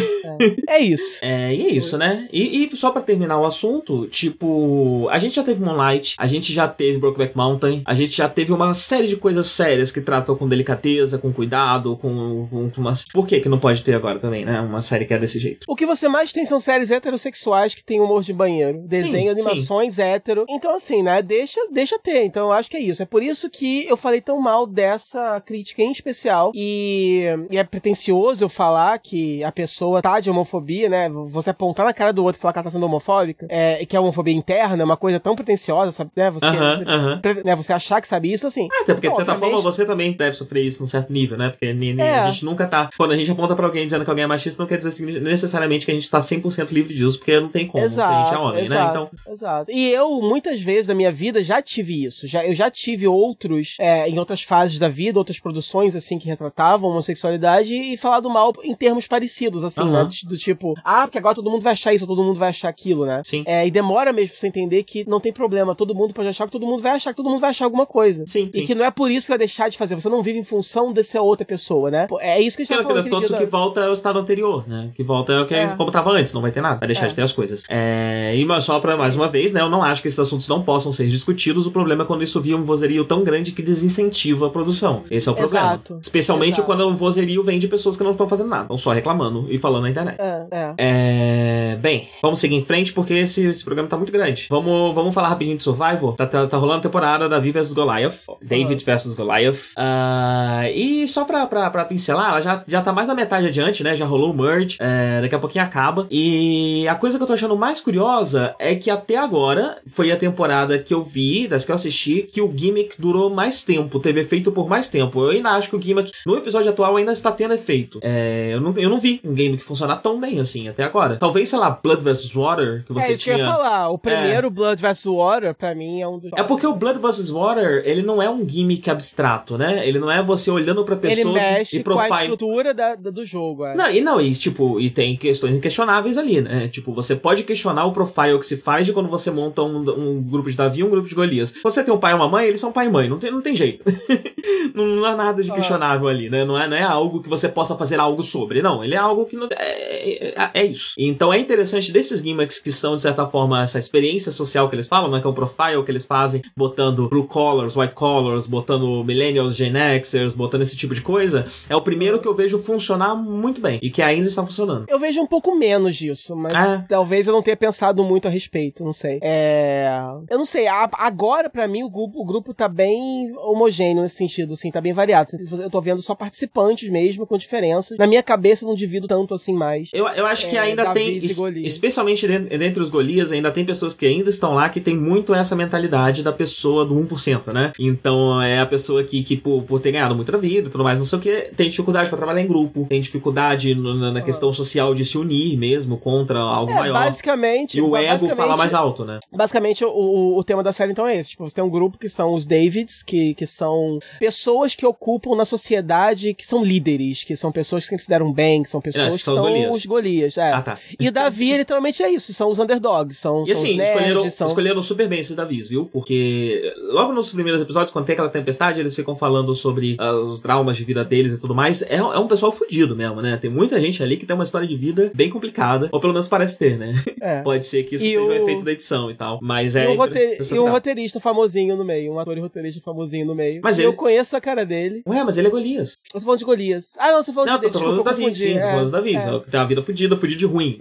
É 0.68 0.80
isso. 0.80 1.20
É, 1.24 1.54
e 1.54 1.66
é 1.68 1.70
isso, 1.74 1.98
né? 1.98 2.28
E, 2.32 2.64
e 2.72 2.78
só 2.78 2.91
pra 2.91 3.02
terminar 3.02 3.40
o 3.40 3.45
assunto, 3.45 4.08
tipo, 4.08 5.08
a 5.10 5.18
gente 5.20 5.36
já 5.36 5.44
teve 5.44 5.64
Moonlight, 5.64 6.16
a 6.18 6.28
gente 6.28 6.52
já 6.54 6.68
teve 6.68 6.98
Brokeback 6.98 7.36
Mountain, 7.36 7.82
a 7.86 7.94
gente 7.94 8.12
já 8.18 8.30
teve 8.30 8.52
uma 8.53 8.73
série 8.73 9.07
de 9.07 9.15
coisas 9.18 9.48
sérias 9.48 9.91
que 9.91 10.02
tratam 10.02 10.35
com 10.35 10.48
delicadeza, 10.48 11.18
com 11.18 11.31
cuidado, 11.31 11.98
com, 11.98 12.48
com, 12.49 12.81
uma... 12.81 12.94
Por 13.14 13.27
que 13.27 13.40
que 13.40 13.49
não 13.49 13.60
pode 13.60 13.84
ter 13.84 13.95
agora 13.95 14.19
também, 14.19 14.45
né? 14.45 14.60
Uma 14.61 14.81
série 14.81 15.06
que 15.06 15.14
é 15.14 15.18
desse 15.19 15.40
jeito. 15.40 15.65
O 15.68 15.76
que 15.76 15.85
você 15.85 16.07
mais 16.07 16.31
tem 16.31 16.45
são 16.45 16.60
séries 16.60 16.91
heterossexuais 16.91 17.76
que 17.76 17.84
tem 17.84 17.99
humor 17.99 18.22
de 18.23 18.34
banheiro, 18.34 18.80
desenho, 18.88 19.34
Sim, 19.34 19.41
animações 19.41 19.99
hétero. 19.99 20.45
Então, 20.49 20.76
assim, 20.76 21.03
né? 21.03 21.22
Deixa, 21.22 21.60
deixa 21.72 21.98
ter. 21.99 22.23
Então, 22.23 22.48
eu 22.48 22.52
acho 22.52 22.69
que 22.69 22.77
é 22.77 22.80
isso. 22.80 23.02
É 23.02 23.06
por 23.06 23.22
isso 23.23 23.49
que 23.49 23.85
eu 23.88 23.98
falei 23.98 24.22
tão 24.22 24.40
mal 24.40 24.65
dessa 24.65 25.41
crítica 25.41 25.81
em 25.81 25.91
especial. 25.91 26.52
E, 26.53 27.23
e 27.49 27.57
é 27.57 27.64
pretencioso 27.64 28.44
eu 28.44 28.49
falar 28.49 28.98
que 28.99 29.44
a 29.44 29.52
pessoa 29.52 30.02
tá 30.02 30.19
de 30.19 30.30
homofobia, 30.30 30.90
né? 30.90 31.10
Você 31.10 31.49
apontar 31.49 31.85
na 31.85 31.94
cara 31.94 32.11
do 32.14 32.23
outro 32.23 32.40
e 32.40 32.41
falar 32.41 32.53
que 32.53 32.60
ela 32.60 32.64
tá 32.65 32.69
sendo 32.72 32.85
homofóbica, 32.85 33.45
é, 33.49 33.85
que 33.85 33.95
é 33.95 33.99
homofobia 33.99 34.34
interna, 34.34 34.81
é 34.81 34.85
uma 34.85 34.98
coisa 34.98 35.19
tão 35.19 35.35
pretenciosa, 35.35 35.91
sabe? 35.91 36.11
Né? 36.15 36.30
Você, 36.31 36.45
Aham, 36.45 36.77
você, 36.77 36.84
aham. 36.85 37.19
pre- 37.22 37.44
né? 37.44 37.56
você 37.56 37.73
achar 37.73 38.02
que 38.04 38.08
sabe 38.08 38.32
isso, 38.32 38.46
assim. 38.46 38.68
Ah, 38.72 38.82
Até 38.84 38.94
porque, 38.94 39.10
de 39.10 39.16
certa 39.16 39.32
Obviamente- 39.32 39.56
forma, 39.56 39.72
você 39.72 39.86
também 39.86 40.12
deve 40.14 40.36
sofrer 40.38 40.64
isso 40.64 40.82
num 40.84 40.88
certo 40.88 41.12
nível, 41.12 41.38
né? 41.38 41.50
Porque 41.50 41.66
É. 41.66 42.20
a 42.20 42.30
gente 42.30 42.46
nunca 42.46 42.68
tá. 42.68 42.90
Quando 42.96 43.12
a 43.12 43.18
gente 43.18 43.32
aponta 43.32 43.56
pra 43.56 43.66
alguém 43.66 43.86
dizendo 43.86 44.04
que 44.04 44.10
alguém 44.12 44.24
é 44.26 44.28
machista, 44.28 44.62
não 44.62 44.68
quer 44.68 44.78
dizer 44.78 44.90
assim, 44.90 45.06
necessariamente 45.20 45.86
que 45.86 45.92
a 45.92 45.96
gente 45.96 46.10
tá 46.10 46.22
100% 46.22 46.72
livre 46.72 46.94
disso, 46.94 47.18
porque 47.18 47.40
não 47.40 47.50
tem 47.50 47.66
como, 47.68 47.90
se 47.90 48.00
a 48.00 48.24
gente 48.26 48.36
é 48.36 48.38
homem, 48.38 48.56
né? 48.58 48.62
exato, 48.62 48.90
Então. 48.92 49.34
exato. 49.34 49.72
E 49.72 49.90
eu, 49.90 50.22
muitas 50.22 50.62
vezes 50.62 50.88
na 50.88 50.94
minha 50.94 51.12
vida, 51.12 51.44
já 51.44 51.62
tive 51.62 52.04
isso. 52.06 52.28
Já, 52.28 52.46
eu 52.46 52.54
já 52.54 52.70
tive 52.70 53.08
outros, 53.08 53.76
é, 53.80 54.08
em 54.08 54.20
outras 54.20 54.44
fases 54.44 54.78
da 54.78 54.88
vida, 54.88 55.18
outras 55.18 55.40
produções, 55.40 55.96
assim, 55.96 56.20
que 56.20 56.28
retratavam 56.28 56.90
homossexualidade 56.90 57.74
e 57.74 57.98
falado 57.98 58.30
mal 58.30 58.54
em 58.64 58.76
termos 58.76 59.08
parecidos, 59.08 59.64
assim, 59.64 59.82
Aham. 59.82 60.04
né? 60.06 60.10
Do 60.26 60.38
tipo, 60.38 60.74
ah, 60.84 61.04
porque 61.06 61.18
agora 61.18 61.36
todo 61.36 61.50
mundo 61.50 61.62
vai 61.62 61.74
achar 61.74 61.94
isso, 61.94 62.04
ou 62.06 62.08
todo 62.16 62.24
mundo 62.24 62.38
vai 62.40 62.50
achar 62.50 62.70
aquilo, 62.70 63.06
né? 63.06 63.22
Sim. 63.24 63.44
É, 63.46 63.66
e 63.66 63.72
demora 63.72 64.12
mesmo 64.12 64.32
pra 64.32 64.40
você 64.40 64.48
entender 64.48 64.84
que 64.84 65.08
não 65.08 65.20
tem 65.20 65.32
problema. 65.32 65.76
Todo 65.76 65.96
mundo 65.96 66.14
pode 66.14 66.28
achar 66.28 66.46
que 66.46 66.52
todo 66.52 66.66
mundo 66.66 66.82
vai 66.82 66.94
achar 66.94 67.12
que 67.12 67.18
todo 67.18 67.30
mundo 67.30 67.40
vai 67.40 67.50
achar 67.52 67.66
alguma 67.66 67.86
coisa. 67.86 67.93
Sim, 68.28 68.49
E 68.53 68.60
sim. 68.60 68.65
que 68.65 68.76
não 68.76 68.86
é 68.86 68.91
por 68.91 69.10
isso 69.11 69.28
que 69.28 69.32
vai 69.32 69.38
deixar 69.38 69.70
de 69.70 69.78
fazer. 69.78 69.95
Você 69.95 70.10
não 70.10 70.22
vive 70.24 70.40
em 70.40 70.44
função 70.44 70.91
dessa 70.91 71.22
outra 71.22 71.45
pessoa, 71.45 71.90
né? 71.91 72.07
É 72.20 72.40
isso 72.41 72.57
que 72.57 72.64
a 72.64 72.65
gente 72.65 72.76
Porque 72.76 72.84
tá 72.84 72.90
fim 73.03 73.10
das 73.10 73.20
contas, 73.20 73.30
o 73.32 73.38
que 73.38 73.45
volta 73.45 73.82
é 73.82 73.90
o 73.90 73.94
estado 73.94 74.20
anterior, 74.20 74.64
né? 74.68 74.90
O 74.91 74.95
que 74.95 75.03
volta 75.03 75.34
é 75.34 75.41
o 75.41 75.45
que 75.45 75.53
É. 75.53 75.68
como 75.76 75.91
tava 75.91 76.11
antes, 76.11 76.34
não 76.34 76.41
vai 76.41 76.52
ter 76.52 76.61
nada, 76.61 76.80
vai 76.80 76.88
deixar 76.88 77.06
É. 77.06 77.10
de 77.10 77.15
ter 77.15 77.22
as 77.22 77.32
coisas. 77.34 77.64
É, 77.70 78.34
e 78.36 78.61
só 78.61 78.80
pra 78.80 78.95
mais 78.98 79.15
uma 79.15 79.28
vez, 79.28 79.52
né? 79.52 79.61
Eu 79.61 79.70
não 79.70 79.82
acho 79.84 80.02
que 80.02 80.07
esses 80.07 80.20
assuntos 80.20 80.48
não 80.48 80.61
possam 80.61 80.91
ser 80.94 81.07
discutidos. 81.07 81.65
O 81.68 81.72
problema 81.72 82.03
é 82.03 82.06
quando 82.07 82.24
isso 82.24 82.40
vira 82.41 82.57
um 82.57 82.64
vozerio 82.64 83.03
tão 83.06 83.24
grande 83.24 83.52
que 83.52 83.61
desincentiva 83.61 84.48
a 84.48 84.49
produção. 84.49 85.03
Esse 85.10 85.28
é 85.30 85.32
o 85.32 85.36
problema. 85.36 85.65
Exato. 85.68 85.99
Especialmente 86.02 86.53
Exato. 86.53 86.65
quando 86.65 86.82
o 86.88 86.95
vozerio 86.95 87.41
vem 87.44 87.60
de 87.60 87.68
pessoas 87.68 87.98
que 87.98 88.03
não 88.03 88.11
estão 88.11 88.28
fazendo 88.28 88.49
nada, 88.49 88.64
estão 88.64 88.78
só 88.78 88.91
reclamando 88.91 89.48
e 89.49 89.57
falando 89.57 89.84
na 89.84 89.90
internet. 89.90 90.18
da- 90.18 90.24
É, 90.24 90.48
é. 90.52 90.74
É. 90.78 91.76
Bem, 91.82 92.07
vamos 92.22 92.40
seguir 92.40 92.56
em 92.56 92.61
frente 92.64 92.94
porque 92.94 93.14
esse, 93.14 93.45
esse 93.45 93.64
programa 93.64 93.90
tá 93.90 93.98
muito 93.98 94.11
grande. 94.11 94.48
Vamos, 94.49 94.94
vamos 94.94 95.14
falar 95.14 95.30
rapidinho 95.30 95.57
de 95.57 95.64
Survival. 95.64 96.14
Tá, 96.14 96.26
tá, 96.26 96.45
tá 96.48 96.57
rolando 96.57 96.80
a 96.80 96.82
temporada 96.82 97.28
Davi 97.30 97.52
vs 97.52 97.74
Goliath. 97.84 98.26
David 98.41 98.84
vs 98.85 99.14
Goliath. 99.14 99.72
Ah, 99.77 100.64
e 100.73 101.07
só 101.07 101.26
pra, 101.26 101.45
pra, 101.47 101.69
pra 101.69 101.85
pincelar, 101.85 102.30
ela 102.30 102.41
já, 102.41 102.64
já 102.68 102.81
tá 102.81 102.91
mais 102.93 103.07
da 103.07 103.15
metade 103.15 103.47
adiante, 103.47 103.84
né? 103.84 103.95
Já 103.95 104.05
rolou 104.05 104.31
o 104.31 104.34
merge. 104.34 104.77
É, 104.80 105.22
daqui 105.22 105.35
a 105.35 105.39
pouquinho 105.39 105.64
acaba. 105.65 106.07
E 106.10 106.88
a 106.88 106.95
coisa 106.95 107.18
que 107.18 107.23
eu 107.23 107.27
tô 107.27 107.34
achando 107.34 107.55
mais 107.55 107.81
curiosa 107.81 108.55
é 108.60 108.76
que 108.76 108.89
até 108.89 109.18
agora 109.18 109.77
foi 109.88 110.11
a 110.11 110.18
temporada 110.18 110.77
que 110.80 110.93
eu 110.93 111.03
vi, 111.03 111.47
das 111.47 111.65
que 111.65 111.72
eu 111.72 111.76
assisti, 111.76 112.23
que 112.23 112.41
o 112.41 112.51
gimmick 112.55 112.95
durou 112.99 113.30
mais 113.30 113.64
tempo, 113.64 113.99
teve 113.99 114.22
efeito 114.22 114.51
por 114.51 114.68
mais 114.68 114.88
tempo. 114.88 115.22
Eu 115.22 115.30
ainda 115.30 115.51
acho 115.51 115.69
que 115.69 115.76
o 115.76 115.81
gimmick 115.81 116.11
no 116.26 116.35
episódio 116.38 116.69
atual 116.69 116.95
ainda 116.95 117.11
está 117.11 117.31
tendo 117.31 117.53
efeito. 117.53 117.99
É, 118.01 118.51
eu, 118.53 118.61
não, 118.61 118.73
eu 118.77 118.89
não 118.89 118.99
vi 118.99 119.19
um 119.23 119.35
gimmick 119.35 119.64
funcionar 119.64 119.97
tão 119.97 120.19
bem 120.19 120.39
assim 120.39 120.68
até 120.68 120.84
agora. 120.84 121.18
Talvez, 121.18 121.49
sei 121.49 121.60
lá, 121.60 121.69
Blood 121.84 122.03
vs 122.03 122.34
Water, 122.34 122.84
que 122.85 122.93
você 122.93 123.14
é 123.14 123.18
que 123.18 123.30
eu 123.30 123.34
ia 123.34 123.43
tinha. 123.43 123.51
falar. 123.51 123.89
O 123.89 123.97
primeiro 123.97 124.49
Blood 124.49 124.81
vs. 124.81 125.05
Water, 125.05 125.53
pra 125.53 125.73
mim, 125.76 126.01
é 126.01 126.07
um 126.07 126.19
dos. 126.19 126.31
É 126.35 126.43
porque 126.43 126.65
o 126.65 126.73
Blood 126.73 126.99
vs 126.99 127.30
Water, 127.30 127.73
ele 127.86 128.02
não 128.02 128.22
é 128.22 128.30
um 128.30 128.48
gimmick 128.48 128.90
abstrato, 128.90 129.58
né? 129.58 129.88
Ele 129.88 130.00
não 130.00 130.12
é 130.12 130.22
você 130.22 130.50
olhando 130.52 130.84
pra 130.84 130.95
mexe 130.95 131.78
e 131.80 131.84
com 131.84 131.91
a 131.91 131.95
profile. 132.08 132.22
estrutura 132.34 132.74
da, 132.74 132.95
da- 132.95 133.10
do 133.12 133.26
jogo. 133.26 133.66
É. 133.66 133.76
Não, 133.76 133.90
e 133.90 134.02
não, 134.02 134.20
e 134.22 134.34
tipo, 134.34 134.80
e 134.80 134.90
tem 134.90 135.16
questões 135.16 135.56
inquestionáveis 135.58 136.18
ali, 136.18 136.41
né? 136.41 136.68
Tipo, 136.68 136.94
você 136.94 137.16
pode 137.16 137.44
questionar 137.44 137.86
o 137.86 137.91
profile 137.91 138.38
que 138.40 138.45
se 138.45 138.58
faz 138.58 138.86
de 138.86 138.94
quando 138.94 139.10
você 139.10 139.32
monta 139.32 139.62
um, 139.64 139.78
um 139.80 140.22
grupo 140.22 140.50
de 140.50 140.58
Davi 140.58 140.80
e 140.80 140.84
um 140.84 140.90
grupo 140.90 141.08
de 141.08 141.16
Golias. 141.16 141.54
Você 141.64 141.84
tem 141.84 141.94
um 141.94 141.98
pai 142.00 142.12
e 142.14 142.16
uma 142.16 142.30
mãe, 142.30 142.45
eles 142.48 142.60
são 142.62 142.72
pai 142.72 142.88
e 142.88 142.90
mãe, 142.90 143.08
não 143.10 143.20
tem, 143.20 143.32
não 143.32 143.41
tem 143.41 143.56
jeito. 143.56 143.84
não, 144.74 144.86
não 144.86 145.06
há 145.06 145.16
nada 145.16 145.41
de 145.41 145.52
Ah. 145.52 145.56
questionável 145.56 146.08
ali, 146.08 146.30
né? 146.30 146.45
Não 146.45 146.58
é, 146.58 146.68
não 146.68 146.76
é 146.78 146.84
algo 146.84 147.22
que 147.22 147.30
você 147.30 147.48
possa 147.50 147.76
fazer 147.76 148.00
algo 148.00 148.24
sobre, 148.24 148.62
não. 148.62 148.84
Ele 148.84 148.95
é 148.95 148.98
algo 148.98 149.26
que 149.26 149.36
não. 149.36 149.48
É, 149.52 150.34
é, 150.44 150.52
é 150.54 150.66
isso. 150.66 150.94
Então 150.98 151.32
é 151.34 151.38
interessante 151.40 151.91
desses 151.91 152.22
gimmicks 152.22 152.60
que 152.60 152.72
são, 152.72 152.95
de 152.95 153.02
certa 153.02 153.26
forma, 153.26 153.62
essa 153.64 153.80
experiência 153.80 154.32
social 154.32 154.70
que 154.70 154.76
eles 154.76 154.88
falam, 154.88 155.10
né? 155.12 155.20
Que 155.22 155.28
é 155.28 155.30
o 155.30 155.34
profile 155.34 155.84
que 155.84 155.91
eles 155.91 156.06
fazem, 156.06 156.41
botando 156.56 157.08
blue 157.10 157.26
collars, 157.64 157.76
white 157.76 157.95
collars, 157.95 158.48
botando 158.48 159.03
millennials, 159.03 159.56
Gen 159.56 159.73
Xers, 160.03 160.35
botando 160.35 160.61
esse 160.64 160.76
tipo 160.76 160.94
de 160.94 161.02
coisa. 161.02 161.45
É 161.69 161.76
o 161.76 161.81
primeiro 161.81 162.19
que 162.19 162.27
eu 162.27 162.35
vejo 162.35 162.57
funcionar 162.60 163.15
muito 163.15 163.61
bem 163.61 163.80
e 163.81 163.90
que 163.90 164.02
ainda 164.02 164.27
está 164.27 164.44
funcionando. 164.45 164.85
Eu 164.88 164.99
vejo 164.99 165.22
um 165.22 165.27
pouco 165.27 165.56
menos 165.56 165.95
disso, 165.95 166.35
mas 166.35 166.53
Ah. 166.53 166.85
talvez 166.88 167.27
eu 167.27 167.34
não 167.34 167.41
tenha 167.41 167.56
pensado 167.57 168.03
muito 168.03 168.27
a 168.27 168.31
respeito, 168.31 168.84
não 168.84 168.94
sei. 168.94 169.19
É... 169.22 169.90
Eu 170.30 170.38
não 170.38 170.45
sei, 170.45 170.68
agora 170.68 171.49
pra 171.49 171.68
mim 171.68 171.84
o 171.84 171.90
grupo, 171.90 172.19
o 172.22 172.26
grupo 172.26 172.53
tá 172.53 172.68
bem 172.68 173.34
homogêneo 173.38 174.02
nesse 174.03 174.15
sentido, 174.15 174.53
assim, 174.53 174.72
tá 174.72 174.81
bem 174.81 174.94
variado. 174.94 175.30
Eu 175.61 175.69
tô 175.69 175.81
vendo 175.81 176.02
só 176.02 176.15
participantes 176.15 176.90
mesmo, 176.90 177.26
com 177.26 177.38
diferenças. 177.38 177.98
Na 177.98 178.07
minha 178.07 178.23
cabeça 178.23 178.64
eu 178.65 178.69
não 178.69 178.76
divido 178.76 179.07
tanto 179.07 179.34
assim 179.34 179.53
mais. 179.53 179.90
Eu, 179.94 180.07
eu 180.10 180.26
acho 180.26 180.49
que 180.49 180.57
É, 180.57 180.60
ainda 180.60 180.84
Davi 180.84 180.99
tem, 180.99 181.18
es- 181.18 181.38
especialmente 181.65 182.27
dentro, 182.27 182.57
dentre 182.57 182.81
os 182.84 182.90
Golias, 182.90 183.31
ainda 183.31 183.52
tem 183.52 183.65
pessoas 183.65 183.94
que 183.94 184.06
ainda 184.06 184.30
estão 184.30 184.53
lá 184.53 184.69
que 184.69 184.80
tem 184.81 184.95
muito 184.95 185.34
essa 185.34 185.56
mentalidade 185.56 186.23
da 186.23 186.31
pessoa 186.31 186.85
do 186.85 186.95
1%, 186.95 187.53
né? 187.54 187.72
Então 187.80 188.42
é 188.42 188.60
a 188.60 188.66
pessoa 188.66 189.04
que, 189.04 189.24
que 189.24 189.38
por, 189.38 189.64
por 189.64 189.80
ter 189.80 189.92
ganhado 189.92 190.16
muita 190.16 190.38
vida 190.38 190.68
e 190.68 190.72
tudo 190.72 190.84
mais, 190.84 191.00
não 191.00 191.06
sei 191.06 191.20
o 191.20 191.22
que, 191.22 191.52
tem 191.56 191.70
dificuldade 191.70 192.10
para 192.10 192.18
trabalhar 192.18 192.42
em 192.42 192.48
grupo, 192.48 192.86
tem 192.90 193.00
dificuldade 193.00 193.76
na, 193.76 194.12
na, 194.12 194.22
questão 194.22 194.50
ah. 194.50 194.54
social 194.54 194.94
de 194.94 195.06
se 195.06 195.18
unir 195.18 195.58
mesmo 195.58 195.98
contra 195.98 196.40
algo 196.40 196.72
é, 196.72 196.76
maior. 196.76 196.94
Basicamente. 196.94 197.78
E 197.78 197.82
o 197.82 197.96
ego 197.96 198.28
fala 198.30 198.58
mais 198.58 198.74
alto, 198.74 199.06
né? 199.06 199.20
Basicamente, 199.32 199.84
o, 199.86 200.38
o 200.38 200.44
tema 200.44 200.64
da 200.64 200.74
série 200.74 200.92
então 200.92 201.08
é 201.08 201.18
esse. 201.18 201.32
Tipo, 201.32 201.48
você 201.48 201.56
tem 201.56 201.64
um 201.64 201.70
grupo 201.70 201.98
que 201.98 202.10
são 202.10 202.34
os 202.34 202.46
Davids, 202.46 203.04
que, 203.04 203.34
que 203.34 203.46
são 203.46 204.00
pessoas 204.20 204.76
que 204.76 204.86
ocupam 204.86 205.36
na 205.36 205.46
sociedade, 205.46 206.34
que 206.34 206.46
são 206.46 206.64
líderes, 206.64 207.24
que 207.24 207.36
são 207.36 207.52
pessoas 207.52 207.88
que 207.88 207.98
se 207.98 208.10
deram 208.10 208.32
bem, 208.32 208.64
que 208.64 208.70
são 208.70 208.82
pessoas 208.82 209.06
é, 209.06 209.18
que 209.18 209.24
são, 209.24 209.72
os 209.72 209.86
Golias. 209.86 210.38
É. 210.38 210.52
Ah, 210.52 210.62
tá. 210.62 210.80
E 211.00 211.08
o 211.08 211.12
Davi, 211.12 211.58
literalmente, 211.58 212.02
é 212.02 212.10
isso. 212.10 212.34
São 212.34 212.50
os 212.50 212.60
underdogs. 212.60 213.18
São, 213.18 213.44
e 213.48 213.52
assim, 213.52 213.70
são 213.70 213.78
nerds, 213.78 213.90
escolheram, 213.90 214.32
são... 214.32 214.48
escolheram 214.48 214.82
super 214.82 215.08
bem 215.08 215.20
esses 215.20 215.36
Davis, 215.36 215.68
viu? 215.68 215.86
Porque 215.86 216.74
logo 216.92 217.14
nos 217.14 217.32
primeiros 217.34 217.61
episódios, 217.61 217.91
quando 217.91 218.05
tem 218.05 218.14
aquela 218.14 218.30
tempestade, 218.30 218.80
eles 218.80 218.95
ficam 218.95 219.15
falando 219.15 219.53
sobre 219.55 219.97
uh, 219.99 220.26
os 220.26 220.41
traumas 220.41 220.77
de 220.77 220.84
vida 220.84 221.03
deles 221.03 221.34
e 221.34 221.41
tudo 221.41 221.53
mais. 221.53 221.81
É, 221.84 221.97
é 221.97 222.19
um 222.19 222.27
pessoal 222.27 222.51
fudido 222.51 222.95
mesmo, 222.95 223.22
né? 223.22 223.38
Tem 223.38 223.49
muita 223.49 223.80
gente 223.80 224.01
ali 224.01 224.18
que 224.18 224.26
tem 224.26 224.34
uma 224.34 224.43
história 224.43 224.68
de 224.68 224.76
vida 224.76 225.11
bem 225.14 225.30
complicada, 225.30 225.89
ou 225.91 225.99
pelo 225.99 226.14
menos 226.14 226.27
parece 226.27 226.57
ter, 226.57 226.77
né? 226.77 226.93
É. 227.22 227.41
Pode 227.43 227.65
ser 227.65 227.84
que 227.84 227.95
isso 227.95 228.05
e 228.05 228.10
seja 228.10 228.22
o... 228.22 228.27
um 228.27 228.31
efeito 228.31 228.64
da 228.64 228.72
edição 228.72 229.11
e 229.11 229.15
tal. 229.15 229.39
Mas 229.41 229.76
é. 229.76 229.85
E 229.85 229.88
um, 229.89 229.97
rote... 229.97 230.38
e 230.51 230.60
um 230.60 230.69
roteirista 230.69 231.19
famosinho 231.19 231.76
no 231.76 231.84
meio, 231.84 232.14
um 232.14 232.19
ator 232.19 232.38
e 232.38 232.41
roteirista 232.41 232.81
famosinho 232.81 233.26
no 233.26 233.35
meio. 233.35 233.61
Mas 233.64 233.80
ele... 233.80 233.88
Eu 233.88 233.93
conheço 233.93 234.35
a 234.35 234.41
cara 234.41 234.65
dele. 234.65 235.03
Ué, 235.07 235.23
mas 235.23 235.38
ele 235.38 235.47
é 235.47 235.51
Golias. 235.51 235.97
Eu 236.14 236.19
tô 236.19 236.26
falando 236.26 236.39
de 236.39 236.45
Golias. 236.45 236.93
Ah, 236.97 237.11
não, 237.11 237.23
você 237.23 237.34
falou 237.34 237.47
não, 237.47 237.60
de 237.60 237.65
Não, 237.65 237.72
tô 237.72 237.80
falando 237.80 238.03
da 238.03 238.11
Davi, 238.11 238.35
sim, 238.35 238.53
tô 238.53 238.61
falando 238.61 238.91
da 238.91 238.97
Davi. 238.97 239.15
É. 239.15 239.39
Tem 239.49 239.60
uma 239.60 239.68
vida 239.68 239.81
fudida, 239.81 240.18
fudida 240.18 240.39
de 240.39 240.45
ruim. 240.45 240.77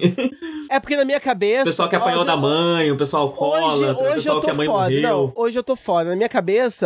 É 0.70 0.80
porque 0.80 0.96
na 0.96 1.04
minha 1.04 1.20
cabeça. 1.20 1.62
O 1.62 1.66
pessoal 1.66 1.88
que 1.88 1.96
apanhou 1.96 2.24
da 2.24 2.34
mãe, 2.34 2.90
o 2.90 2.96
pessoal 2.96 3.30
cola, 3.30 3.74
hoje, 3.74 3.84
hoje 3.84 3.92
o 3.92 4.14
pessoal 4.14 4.40
que 4.40 4.50
a 4.50 4.54
mãe 4.54 4.66
foda. 4.66 4.84
morreu. 4.84 5.02
Não, 5.02 5.32
hoje 5.36 5.58
eu 5.58 5.62
tô 5.62 5.76
foda. 5.76 6.10
Na 6.10 6.16
minha 6.16 6.28
cabeça, 6.28 6.41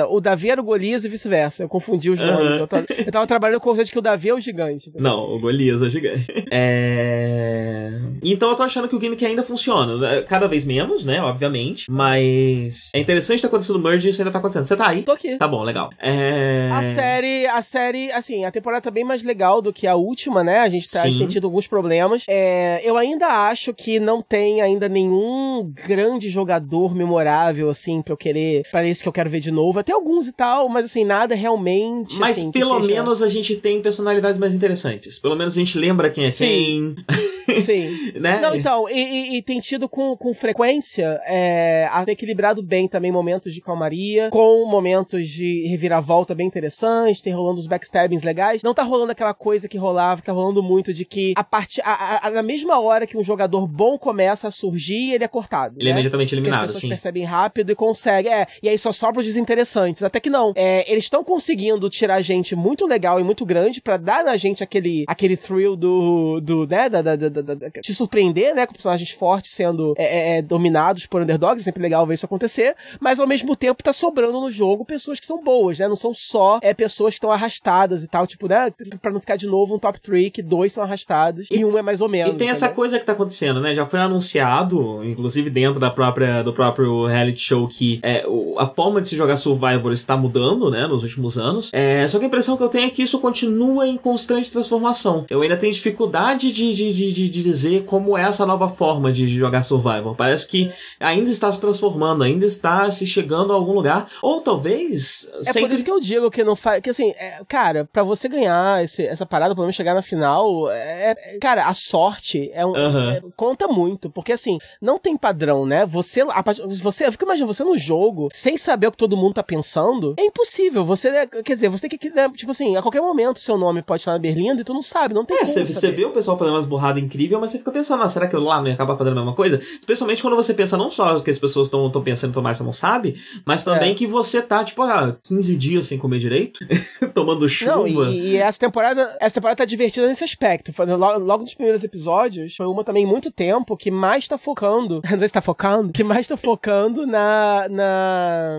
o 0.08 0.20
Davi 0.20 0.50
era 0.50 0.60
o 0.60 0.64
Golias 0.64 1.04
e 1.04 1.08
vice-versa. 1.08 1.64
Eu 1.64 1.68
confundi 1.68 2.10
os 2.10 2.20
nomes. 2.20 2.58
Eu, 2.58 2.66
tava, 2.66 2.86
eu 2.88 3.12
tava 3.12 3.26
trabalhando 3.26 3.60
com 3.60 3.70
o 3.70 3.84
de 3.84 3.92
que 3.92 3.98
o 3.98 4.02
Davi 4.02 4.28
é 4.28 4.34
o 4.34 4.40
gigante. 4.40 4.90
Não, 4.96 5.34
o 5.34 5.38
Golias 5.38 5.82
é 5.82 5.86
o 5.86 5.90
gigante. 5.90 6.26
É... 6.50 7.90
Então 8.22 8.50
eu 8.50 8.56
tô 8.56 8.62
achando 8.62 8.88
que 8.88 8.96
o 8.96 9.16
que 9.16 9.24
ainda 9.24 9.42
funciona. 9.42 10.22
Cada 10.22 10.48
vez 10.48 10.64
menos, 10.64 11.04
né? 11.04 11.20
Obviamente. 11.20 11.90
Mas 11.90 12.90
é 12.94 12.98
interessante 12.98 13.40
ter 13.40 13.46
acontecido 13.46 13.76
o 13.76 13.78
merge 13.78 14.08
e 14.08 14.10
isso 14.10 14.20
ainda 14.20 14.32
tá 14.32 14.38
acontecendo. 14.38 14.66
Você 14.66 14.76
tá 14.76 14.88
aí? 14.88 15.02
Tô 15.02 15.12
aqui. 15.12 15.36
Tá 15.36 15.46
bom, 15.46 15.62
legal. 15.62 15.90
É... 16.00 16.70
A 16.72 16.82
série, 16.82 17.46
a 17.46 17.62
série, 17.62 18.10
assim, 18.12 18.44
a 18.44 18.50
temporada 18.50 18.82
tá 18.82 18.90
bem 18.90 19.04
mais 19.04 19.22
legal 19.22 19.62
do 19.62 19.72
que 19.72 19.86
a 19.86 19.94
última, 19.94 20.42
né? 20.42 20.60
A 20.60 20.68
gente, 20.68 20.90
tá, 20.90 21.02
a 21.02 21.06
gente 21.06 21.18
tem 21.18 21.26
tido 21.26 21.46
alguns 21.46 21.66
problemas. 21.66 22.24
É... 22.28 22.80
Eu 22.82 22.96
ainda 22.96 23.26
acho 23.48 23.72
que 23.72 24.00
não 24.00 24.20
tem 24.20 24.60
ainda 24.60 24.88
nenhum 24.88 25.72
grande 25.86 26.28
jogador 26.28 26.94
memorável, 26.94 27.68
assim, 27.68 28.02
pra 28.02 28.12
eu 28.12 28.16
querer. 28.16 28.62
Pra 28.70 28.84
esse 28.86 29.02
que 29.02 29.08
eu 29.08 29.12
quero 29.12 29.30
ver 29.30 29.40
de 29.40 29.45
novo. 29.50 29.78
Até 29.78 29.92
alguns 29.92 30.28
e 30.28 30.32
tal, 30.32 30.68
mas 30.68 30.84
assim, 30.84 31.04
nada 31.04 31.34
realmente. 31.34 32.18
Mas 32.18 32.38
assim, 32.38 32.50
pelo 32.50 32.80
seja... 32.80 32.94
menos 32.94 33.22
a 33.22 33.28
gente 33.28 33.56
tem 33.56 33.80
personalidades 33.80 34.38
mais 34.38 34.54
interessantes. 34.54 35.18
Pelo 35.18 35.36
menos 35.36 35.54
a 35.54 35.58
gente 35.58 35.78
lembra 35.78 36.10
quem 36.10 36.24
é 36.24 36.30
Sim. 36.30 36.94
quem. 37.06 37.60
Sim. 37.60 38.12
né? 38.18 38.40
Não, 38.40 38.54
então, 38.54 38.88
e, 38.88 38.98
e, 38.98 39.36
e, 39.36 39.42
tem 39.42 39.60
tido 39.60 39.88
com, 39.88 40.16
com 40.16 40.34
frequência 40.34 41.20
é, 41.24 41.88
equilibrado 42.08 42.62
bem 42.62 42.88
também 42.88 43.12
momentos 43.12 43.54
de 43.54 43.60
calmaria, 43.60 44.28
com 44.30 44.66
momentos 44.66 45.28
de 45.28 45.66
reviravolta 45.68 46.34
bem 46.34 46.46
interessantes, 46.46 47.20
tem 47.20 47.32
rolando 47.32 47.60
os 47.60 47.66
backstabbings 47.66 48.22
legais. 48.22 48.62
Não 48.62 48.74
tá 48.74 48.82
rolando 48.82 49.12
aquela 49.12 49.34
coisa 49.34 49.68
que 49.68 49.78
rolava, 49.78 50.22
tá 50.22 50.32
rolando 50.32 50.62
muito 50.62 50.92
de 50.92 51.04
que 51.04 51.32
a 51.36 51.44
parte. 51.44 51.80
A, 51.82 52.26
a, 52.26 52.30
na 52.30 52.42
mesma 52.42 52.80
hora 52.80 53.06
que 53.06 53.16
um 53.16 53.24
jogador 53.24 53.66
bom 53.66 53.98
começa 53.98 54.48
a 54.48 54.50
surgir, 54.50 55.12
ele 55.12 55.24
é 55.24 55.28
cortado. 55.28 55.76
Ele 55.78 55.88
é 55.88 55.92
né? 55.92 55.98
é 55.98 56.00
imediatamente 56.00 56.34
eliminado, 56.34 56.60
Porque 56.60 56.64
as 56.64 56.68
pessoas 56.68 56.82
sim. 56.82 56.88
percebem 56.88 57.24
rápido 57.24 57.70
e 57.72 57.74
conseguem. 57.74 58.32
É, 58.32 58.46
e 58.62 58.68
aí 58.68 58.78
só 58.78 58.92
sobra 58.92 59.20
os 59.20 59.26
desinteressantes. 59.36 60.02
Até 60.02 60.18
que 60.18 60.30
não. 60.30 60.52
É, 60.54 60.90
eles 60.90 61.04
estão 61.04 61.22
conseguindo 61.22 61.88
tirar 61.88 62.20
gente 62.22 62.56
muito 62.56 62.86
legal 62.86 63.20
e 63.20 63.24
muito 63.24 63.44
grande 63.44 63.80
para 63.80 63.96
dar 63.96 64.24
na 64.24 64.36
gente 64.36 64.62
aquele, 64.62 65.04
aquele 65.06 65.36
thrill 65.36 65.76
do. 65.76 66.40
do 66.40 66.66
né, 66.66 66.88
da, 66.88 67.02
da, 67.02 67.16
da, 67.16 67.28
da, 67.28 67.70
te 67.70 67.94
surpreender, 67.94 68.54
né? 68.54 68.66
Com 68.66 68.72
personagens 68.72 69.10
fortes 69.10 69.52
sendo 69.52 69.94
é, 69.96 70.04
é, 70.04 70.38
é, 70.38 70.42
dominados 70.42 71.06
por 71.06 71.22
underdogs. 71.22 71.62
É 71.62 71.64
sempre 71.64 71.82
legal 71.82 72.06
ver 72.06 72.14
isso 72.14 72.26
acontecer. 72.26 72.74
Mas 72.98 73.20
ao 73.20 73.26
mesmo 73.26 73.54
tempo 73.54 73.82
tá 73.82 73.92
sobrando 73.92 74.40
no 74.40 74.50
jogo 74.50 74.84
pessoas 74.84 75.20
que 75.20 75.26
são 75.26 75.42
boas, 75.42 75.78
né? 75.78 75.86
Não 75.86 75.96
são 75.96 76.12
só 76.14 76.58
é, 76.62 76.72
pessoas 76.72 77.14
que 77.14 77.18
estão 77.18 77.30
arrastadas 77.30 78.02
e 78.02 78.08
tal. 78.08 78.26
Tipo, 78.26 78.48
né? 78.48 78.72
Pra 79.00 79.10
não 79.10 79.20
ficar 79.20 79.36
de 79.36 79.46
novo 79.46 79.74
um 79.74 79.78
top 79.78 80.00
3 80.00 80.30
que 80.30 80.42
dois 80.42 80.72
são 80.72 80.82
arrastados 80.82 81.46
e, 81.50 81.58
e 81.58 81.64
um 81.64 81.76
é 81.76 81.82
mais 81.82 82.00
ou 82.00 82.08
menos. 82.08 82.34
E 82.34 82.36
tem 82.36 82.46
entendeu? 82.46 82.52
essa 82.52 82.68
coisa 82.68 82.98
que 82.98 83.04
tá 83.04 83.12
acontecendo, 83.12 83.60
né? 83.60 83.74
Já 83.74 83.84
foi 83.84 84.00
anunciado, 84.00 85.04
inclusive 85.04 85.50
dentro 85.50 85.78
da 85.78 85.90
própria, 85.90 86.42
do 86.42 86.52
próprio 86.52 87.06
reality 87.06 87.40
show, 87.40 87.66
que 87.68 88.00
é, 88.02 88.24
a 88.56 88.66
forma 88.66 89.00
de 89.00 89.08
se 89.08 89.16
jogar 89.16 89.25
Survivor 89.34 89.92
está 89.92 90.14
mudando, 90.14 90.70
né? 90.70 90.86
Nos 90.86 91.02
últimos 91.02 91.38
anos. 91.38 91.70
É, 91.72 92.06
só 92.06 92.18
que 92.18 92.24
a 92.24 92.28
impressão 92.28 92.56
que 92.56 92.62
eu 92.62 92.68
tenho 92.68 92.86
é 92.86 92.90
que 92.90 93.02
isso 93.02 93.18
continua 93.18 93.86
em 93.86 93.96
constante 93.96 94.50
transformação. 94.50 95.24
Eu 95.30 95.40
ainda 95.40 95.56
tenho 95.56 95.72
dificuldade 95.72 96.52
de, 96.52 96.74
de, 96.74 96.92
de, 96.92 97.12
de 97.12 97.42
dizer 97.42 97.84
como 97.84 98.16
é 98.16 98.22
essa 98.22 98.44
nova 98.44 98.68
forma 98.68 99.10
de 99.10 99.26
jogar 99.28 99.62
Survivor. 99.62 100.14
Parece 100.14 100.46
que 100.46 100.70
ainda 101.00 101.30
está 101.30 101.50
se 101.50 101.60
transformando, 101.60 102.22
ainda 102.24 102.44
está 102.44 102.90
se 102.90 103.06
chegando 103.06 103.52
a 103.52 103.56
algum 103.56 103.72
lugar. 103.72 104.08
Ou 104.22 104.40
talvez. 104.40 105.28
É 105.40 105.44
sempre... 105.44 105.62
por 105.62 105.72
isso 105.72 105.84
que 105.84 105.90
eu 105.90 106.00
digo 106.00 106.30
que 106.30 106.44
não 106.44 106.54
faz. 106.54 106.80
Que 106.82 106.90
assim, 106.90 107.10
é, 107.10 107.40
cara, 107.48 107.88
para 107.90 108.02
você 108.02 108.28
ganhar 108.28 108.84
esse, 108.84 109.02
essa 109.02 109.24
parada, 109.24 109.54
pelo 109.54 109.64
menos 109.64 109.76
chegar 109.76 109.94
na 109.94 110.02
final, 110.02 110.70
é, 110.70 111.16
é 111.18 111.38
cara, 111.38 111.66
a 111.66 111.74
sorte 111.74 112.50
é 112.52 112.66
um, 112.66 112.70
uhum. 112.70 113.32
conta 113.36 113.66
muito. 113.68 114.10
Porque 114.10 114.32
assim, 114.32 114.58
não 114.80 114.98
tem 114.98 115.16
padrão, 115.16 115.64
né? 115.64 115.86
Você, 115.86 116.22
a, 116.22 116.44
você, 116.80 117.06
eu 117.06 117.12
fico 117.12 117.24
imaginando, 117.24 117.52
você 117.52 117.64
no 117.64 117.78
jogo, 117.78 118.28
sem 118.32 118.56
saber 118.56 118.88
o 118.88 118.92
que 118.92 118.98
todo 118.98 119.15
mundo 119.16 119.34
tá 119.34 119.42
pensando, 119.42 120.14
é 120.16 120.24
impossível. 120.24 120.84
Você, 120.84 121.26
quer 121.26 121.54
dizer, 121.54 121.68
você 121.68 121.88
tem 121.88 121.98
que, 121.98 122.10
né, 122.10 122.28
tipo 122.34 122.50
assim, 122.50 122.76
a 122.76 122.82
qualquer 122.82 123.00
momento 123.00 123.38
seu 123.38 123.56
nome 123.56 123.82
pode 123.82 124.02
estar 124.02 124.12
na 124.12 124.18
berlinda 124.18 124.60
e 124.60 124.64
tu 124.64 124.74
não 124.74 124.82
sabe, 124.82 125.14
não 125.14 125.24
tem 125.24 125.38
É, 125.38 125.44
você 125.44 125.90
vê 125.90 126.04
o 126.04 126.10
pessoal 126.10 126.38
fazendo 126.38 126.54
umas 126.54 126.66
burradas 126.66 127.02
incríveis, 127.02 127.40
mas 127.40 127.50
você 127.50 127.58
fica 127.58 127.70
pensando, 127.70 128.02
ah, 128.02 128.08
será 128.08 128.26
que 128.26 128.36
eu 128.36 128.40
lá 128.40 128.60
não 128.60 128.68
ia 128.68 128.74
acabar 128.74 128.96
fazendo 128.96 129.14
a 129.14 129.16
mesma 129.16 129.34
coisa? 129.34 129.60
Especialmente 129.60 130.22
quando 130.22 130.36
você 130.36 130.54
pensa 130.54 130.76
não 130.76 130.90
só 130.90 131.18
que 131.20 131.30
as 131.30 131.38
pessoas 131.38 131.68
estão 131.68 131.90
pensando 132.02 132.30
em 132.30 132.34
tomar, 132.34 132.54
você 132.54 132.62
não 132.62 132.72
sabe, 132.72 133.16
mas 133.44 133.64
também 133.64 133.92
é. 133.92 133.94
que 133.94 134.06
você 134.06 134.42
tá, 134.42 134.62
tipo, 134.64 134.82
ah, 134.82 135.16
15 135.22 135.56
dias 135.56 135.86
sem 135.86 135.98
comer 135.98 136.18
direito, 136.18 136.66
tomando 137.14 137.48
chuva. 137.48 137.76
Não, 137.76 137.86
e, 137.86 138.32
e, 138.32 138.36
essa 138.36 138.58
temporada, 138.58 139.16
essa 139.20 139.34
temporada 139.34 139.58
tá 139.58 139.64
divertida 139.64 140.06
nesse 140.06 140.24
aspecto. 140.24 140.72
Foi, 140.72 140.86
logo, 140.86 141.18
logo 141.18 141.42
nos 141.42 141.54
primeiros 141.54 141.84
episódios, 141.84 142.56
foi 142.56 142.66
uma 142.66 142.84
também 142.84 143.06
muito 143.06 143.30
tempo 143.30 143.76
que 143.76 143.90
mais 143.90 144.28
tá 144.28 144.38
focando, 144.38 145.00
não 145.10 145.18
sei 145.18 145.28
se 145.28 145.34
tá 145.34 145.40
focando, 145.40 145.92
que 145.92 146.04
mais 146.04 146.28
tá 146.28 146.36
focando 146.36 147.06
na, 147.06 147.68
na 147.68 148.58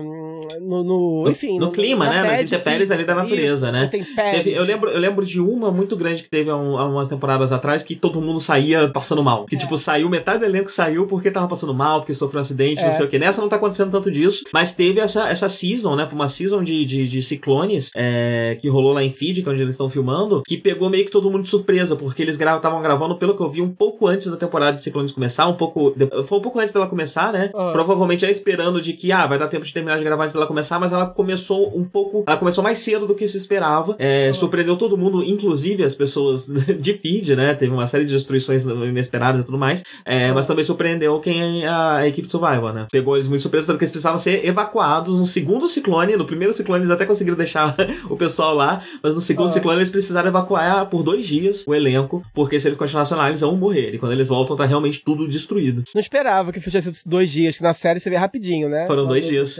no, 0.60 0.84
no 0.84 1.30
enfim, 1.30 1.58
no, 1.58 1.66
no 1.66 1.72
clima, 1.72 2.08
né, 2.08 2.22
nas 2.22 2.42
intempéries 2.42 2.90
ali 2.90 3.04
da 3.04 3.14
natureza, 3.14 3.66
isso, 3.66 3.72
né? 3.72 3.88
Teve, 3.88 4.52
eu 4.52 4.64
lembro, 4.64 4.90
eu 4.90 4.98
lembro 4.98 5.24
de 5.24 5.40
uma 5.40 5.70
muito 5.70 5.96
grande 5.96 6.22
que 6.22 6.30
teve 6.30 6.50
há, 6.50 6.56
um, 6.56 6.78
há 6.78 6.86
umas 6.86 7.08
temporadas 7.08 7.52
atrás 7.52 7.82
que 7.82 7.94
todo 7.96 8.20
mundo 8.20 8.40
saía 8.40 8.88
passando 8.88 9.22
mal. 9.22 9.46
Que, 9.46 9.56
é. 9.56 9.58
tipo, 9.58 9.76
saiu, 9.76 10.08
metade 10.08 10.40
do 10.40 10.44
elenco 10.44 10.70
saiu 10.70 11.06
porque 11.06 11.30
tava 11.30 11.48
passando 11.48 11.74
mal, 11.74 12.00
porque 12.00 12.14
sofreu 12.14 12.38
um 12.38 12.42
acidente, 12.42 12.80
é. 12.80 12.86
não 12.86 12.92
sei 12.92 13.06
o 13.06 13.08
que. 13.08 13.18
Nessa 13.18 13.40
não 13.40 13.48
tá 13.48 13.56
acontecendo 13.56 13.90
tanto 13.90 14.10
disso, 14.10 14.44
mas 14.52 14.72
teve 14.72 15.00
essa, 15.00 15.28
essa 15.28 15.48
season, 15.48 15.96
né? 15.96 16.06
Foi 16.06 16.14
uma 16.14 16.28
season 16.28 16.62
de, 16.62 16.84
de, 16.84 17.08
de 17.08 17.22
ciclones 17.22 17.90
é, 17.94 18.56
que 18.60 18.68
rolou 18.68 18.92
lá 18.92 19.02
em 19.02 19.10
Fiji, 19.10 19.42
que 19.42 19.48
é 19.48 19.52
onde 19.52 19.62
eles 19.62 19.74
estão 19.74 19.90
filmando, 19.90 20.42
que 20.46 20.56
pegou 20.56 20.88
meio 20.90 21.04
que 21.04 21.10
todo 21.10 21.30
mundo 21.30 21.42
de 21.42 21.48
surpresa, 21.48 21.96
porque 21.96 22.22
eles 22.22 22.38
estavam 22.38 22.80
gravando, 22.80 23.16
pelo 23.16 23.36
que 23.36 23.42
eu 23.42 23.48
vi, 23.48 23.60
um 23.60 23.72
pouco 23.72 24.06
antes 24.06 24.28
da 24.28 24.36
temporada 24.36 24.72
de 24.72 24.80
ciclones 24.80 25.12
começar, 25.12 25.46
um 25.46 25.54
pouco. 25.54 25.94
Foi 26.24 26.38
um 26.38 26.42
pouco 26.42 26.58
antes 26.58 26.72
dela 26.72 26.86
começar, 26.86 27.32
né? 27.32 27.50
Ah. 27.54 27.70
Provavelmente 27.72 28.22
já 28.22 28.30
esperando 28.30 28.80
de 28.80 28.92
que, 28.92 29.12
ah, 29.12 29.26
vai 29.26 29.38
dar 29.38 29.48
tempo 29.48 29.64
de 29.64 29.72
terminar 29.72 29.98
de 29.98 30.04
gravar 30.04 30.24
antes 30.24 30.34
dela 30.38 30.46
começar, 30.46 30.78
mas 30.78 30.92
ela 30.92 31.06
começou 31.06 31.76
um 31.76 31.84
pouco. 31.84 32.24
Ela 32.26 32.36
começou 32.36 32.62
mais 32.62 32.78
cedo 32.78 33.06
do 33.06 33.14
que 33.14 33.26
se 33.26 33.36
esperava. 33.36 33.96
É. 33.98 34.32
Surpreendeu 34.32 34.76
todo 34.76 34.96
mundo, 34.96 35.22
inclusive 35.22 35.84
as 35.84 35.94
pessoas 35.94 36.46
de 36.78 36.94
Fiji, 36.94 37.34
né? 37.34 37.54
Teve 37.54 37.72
uma 37.72 37.86
série 37.86 38.04
de 38.04 38.12
destruições 38.12 38.64
inesperadas 38.64 39.42
e 39.42 39.44
tudo 39.44 39.58
mais. 39.58 39.82
É, 40.04 40.32
mas 40.32 40.46
também 40.46 40.64
surpreendeu 40.64 41.18
quem 41.20 41.64
é 41.64 41.68
a, 41.68 42.06
equipe 42.06 42.26
de 42.26 42.30
Survival, 42.30 42.72
né? 42.72 42.86
Pegou 42.90 43.16
eles 43.16 43.28
muito 43.28 43.42
surpresos, 43.42 43.66
tanto 43.66 43.78
que 43.78 43.84
eles 43.84 43.90
precisavam 43.90 44.18
ser 44.18 44.46
evacuados 44.46 45.14
no 45.14 45.26
segundo 45.26 45.68
ciclone. 45.68 46.16
No 46.16 46.24
primeiro 46.24 46.54
ciclone 46.54 46.82
eles 46.82 46.90
até 46.90 47.04
conseguiram 47.04 47.36
deixar 47.36 47.76
o 48.08 48.16
pessoal 48.16 48.54
lá, 48.54 48.82
mas 49.02 49.14
no 49.14 49.20
segundo 49.20 49.46
ah. 49.46 49.52
ciclone 49.52 49.78
eles 49.78 49.90
precisaram 49.90 50.28
evacuar 50.28 50.86
por 50.86 51.02
dois 51.02 51.26
dias 51.26 51.64
o 51.66 51.74
elenco, 51.74 52.22
porque 52.34 52.60
se 52.60 52.68
eles 52.68 52.78
continuassem 52.78 53.16
lá, 53.16 53.28
eles 53.28 53.40
vão 53.40 53.56
morrer. 53.56 53.94
E 53.94 53.98
quando 53.98 54.12
eles 54.12 54.28
voltam, 54.28 54.56
tá 54.56 54.64
realmente 54.64 55.02
tudo 55.04 55.26
destruído. 55.26 55.82
Não 55.94 56.00
esperava 56.00 56.52
que 56.52 56.60
fosse 56.60 56.78
dois 57.06 57.30
dias, 57.30 57.56
que 57.56 57.62
na 57.62 57.72
série 57.72 58.00
você 58.00 58.10
vê 58.10 58.16
rapidinho, 58.16 58.68
né? 58.68 58.86
Foram 58.86 59.06
dois 59.06 59.26
dias. 59.26 59.58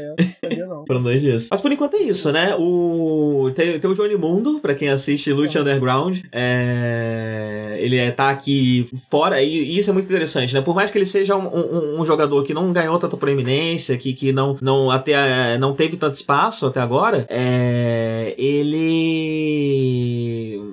Foram 0.87 1.03
dois 1.03 1.21
dias. 1.21 1.49
Mas 1.51 1.61
por 1.61 1.71
enquanto 1.73 1.97
é 1.97 2.03
isso, 2.03 2.33
né? 2.33 2.55
O... 2.59 3.51
Tem, 3.55 3.79
tem 3.79 3.91
o 3.91 3.95
Johnny 3.95 4.17
Mundo, 4.17 4.61
pra 4.61 4.75
quem 4.75 4.89
assiste 4.89 5.33
Lute. 5.33 5.59
Underground. 5.59 6.19
É... 6.33 7.77
Ele 7.81 7.97
é, 7.97 8.11
tá 8.11 8.31
aqui 8.31 8.89
fora, 9.11 9.41
e, 9.43 9.79
isso 9.79 9.91
é 9.91 9.93
muito 9.93 10.07
interessante, 10.07 10.53
né? 10.55 10.61
Por 10.61 10.75
mais 10.75 10.91
que 10.91 10.99
ele 10.99 11.07
seja 11.07 11.37
um, 11.37 11.47
um, 11.47 12.01
um 12.01 12.05
jogador 12.05 12.43
que 12.43 12.53
não 12.53 12.73
ganhou 12.73 12.99
tanta 12.99 13.17
proeminência, 13.17 13.97
que, 13.97 14.13
que 14.13 14.33
não, 14.33 14.57
não, 14.61 14.91
até, 14.91 15.57
não 15.59 15.75
teve 15.75 15.97
tanto 15.97 16.15
espaço 16.15 16.67
até 16.67 16.81
agora, 16.81 17.25
é... 17.29 18.35
ele. 18.39 19.29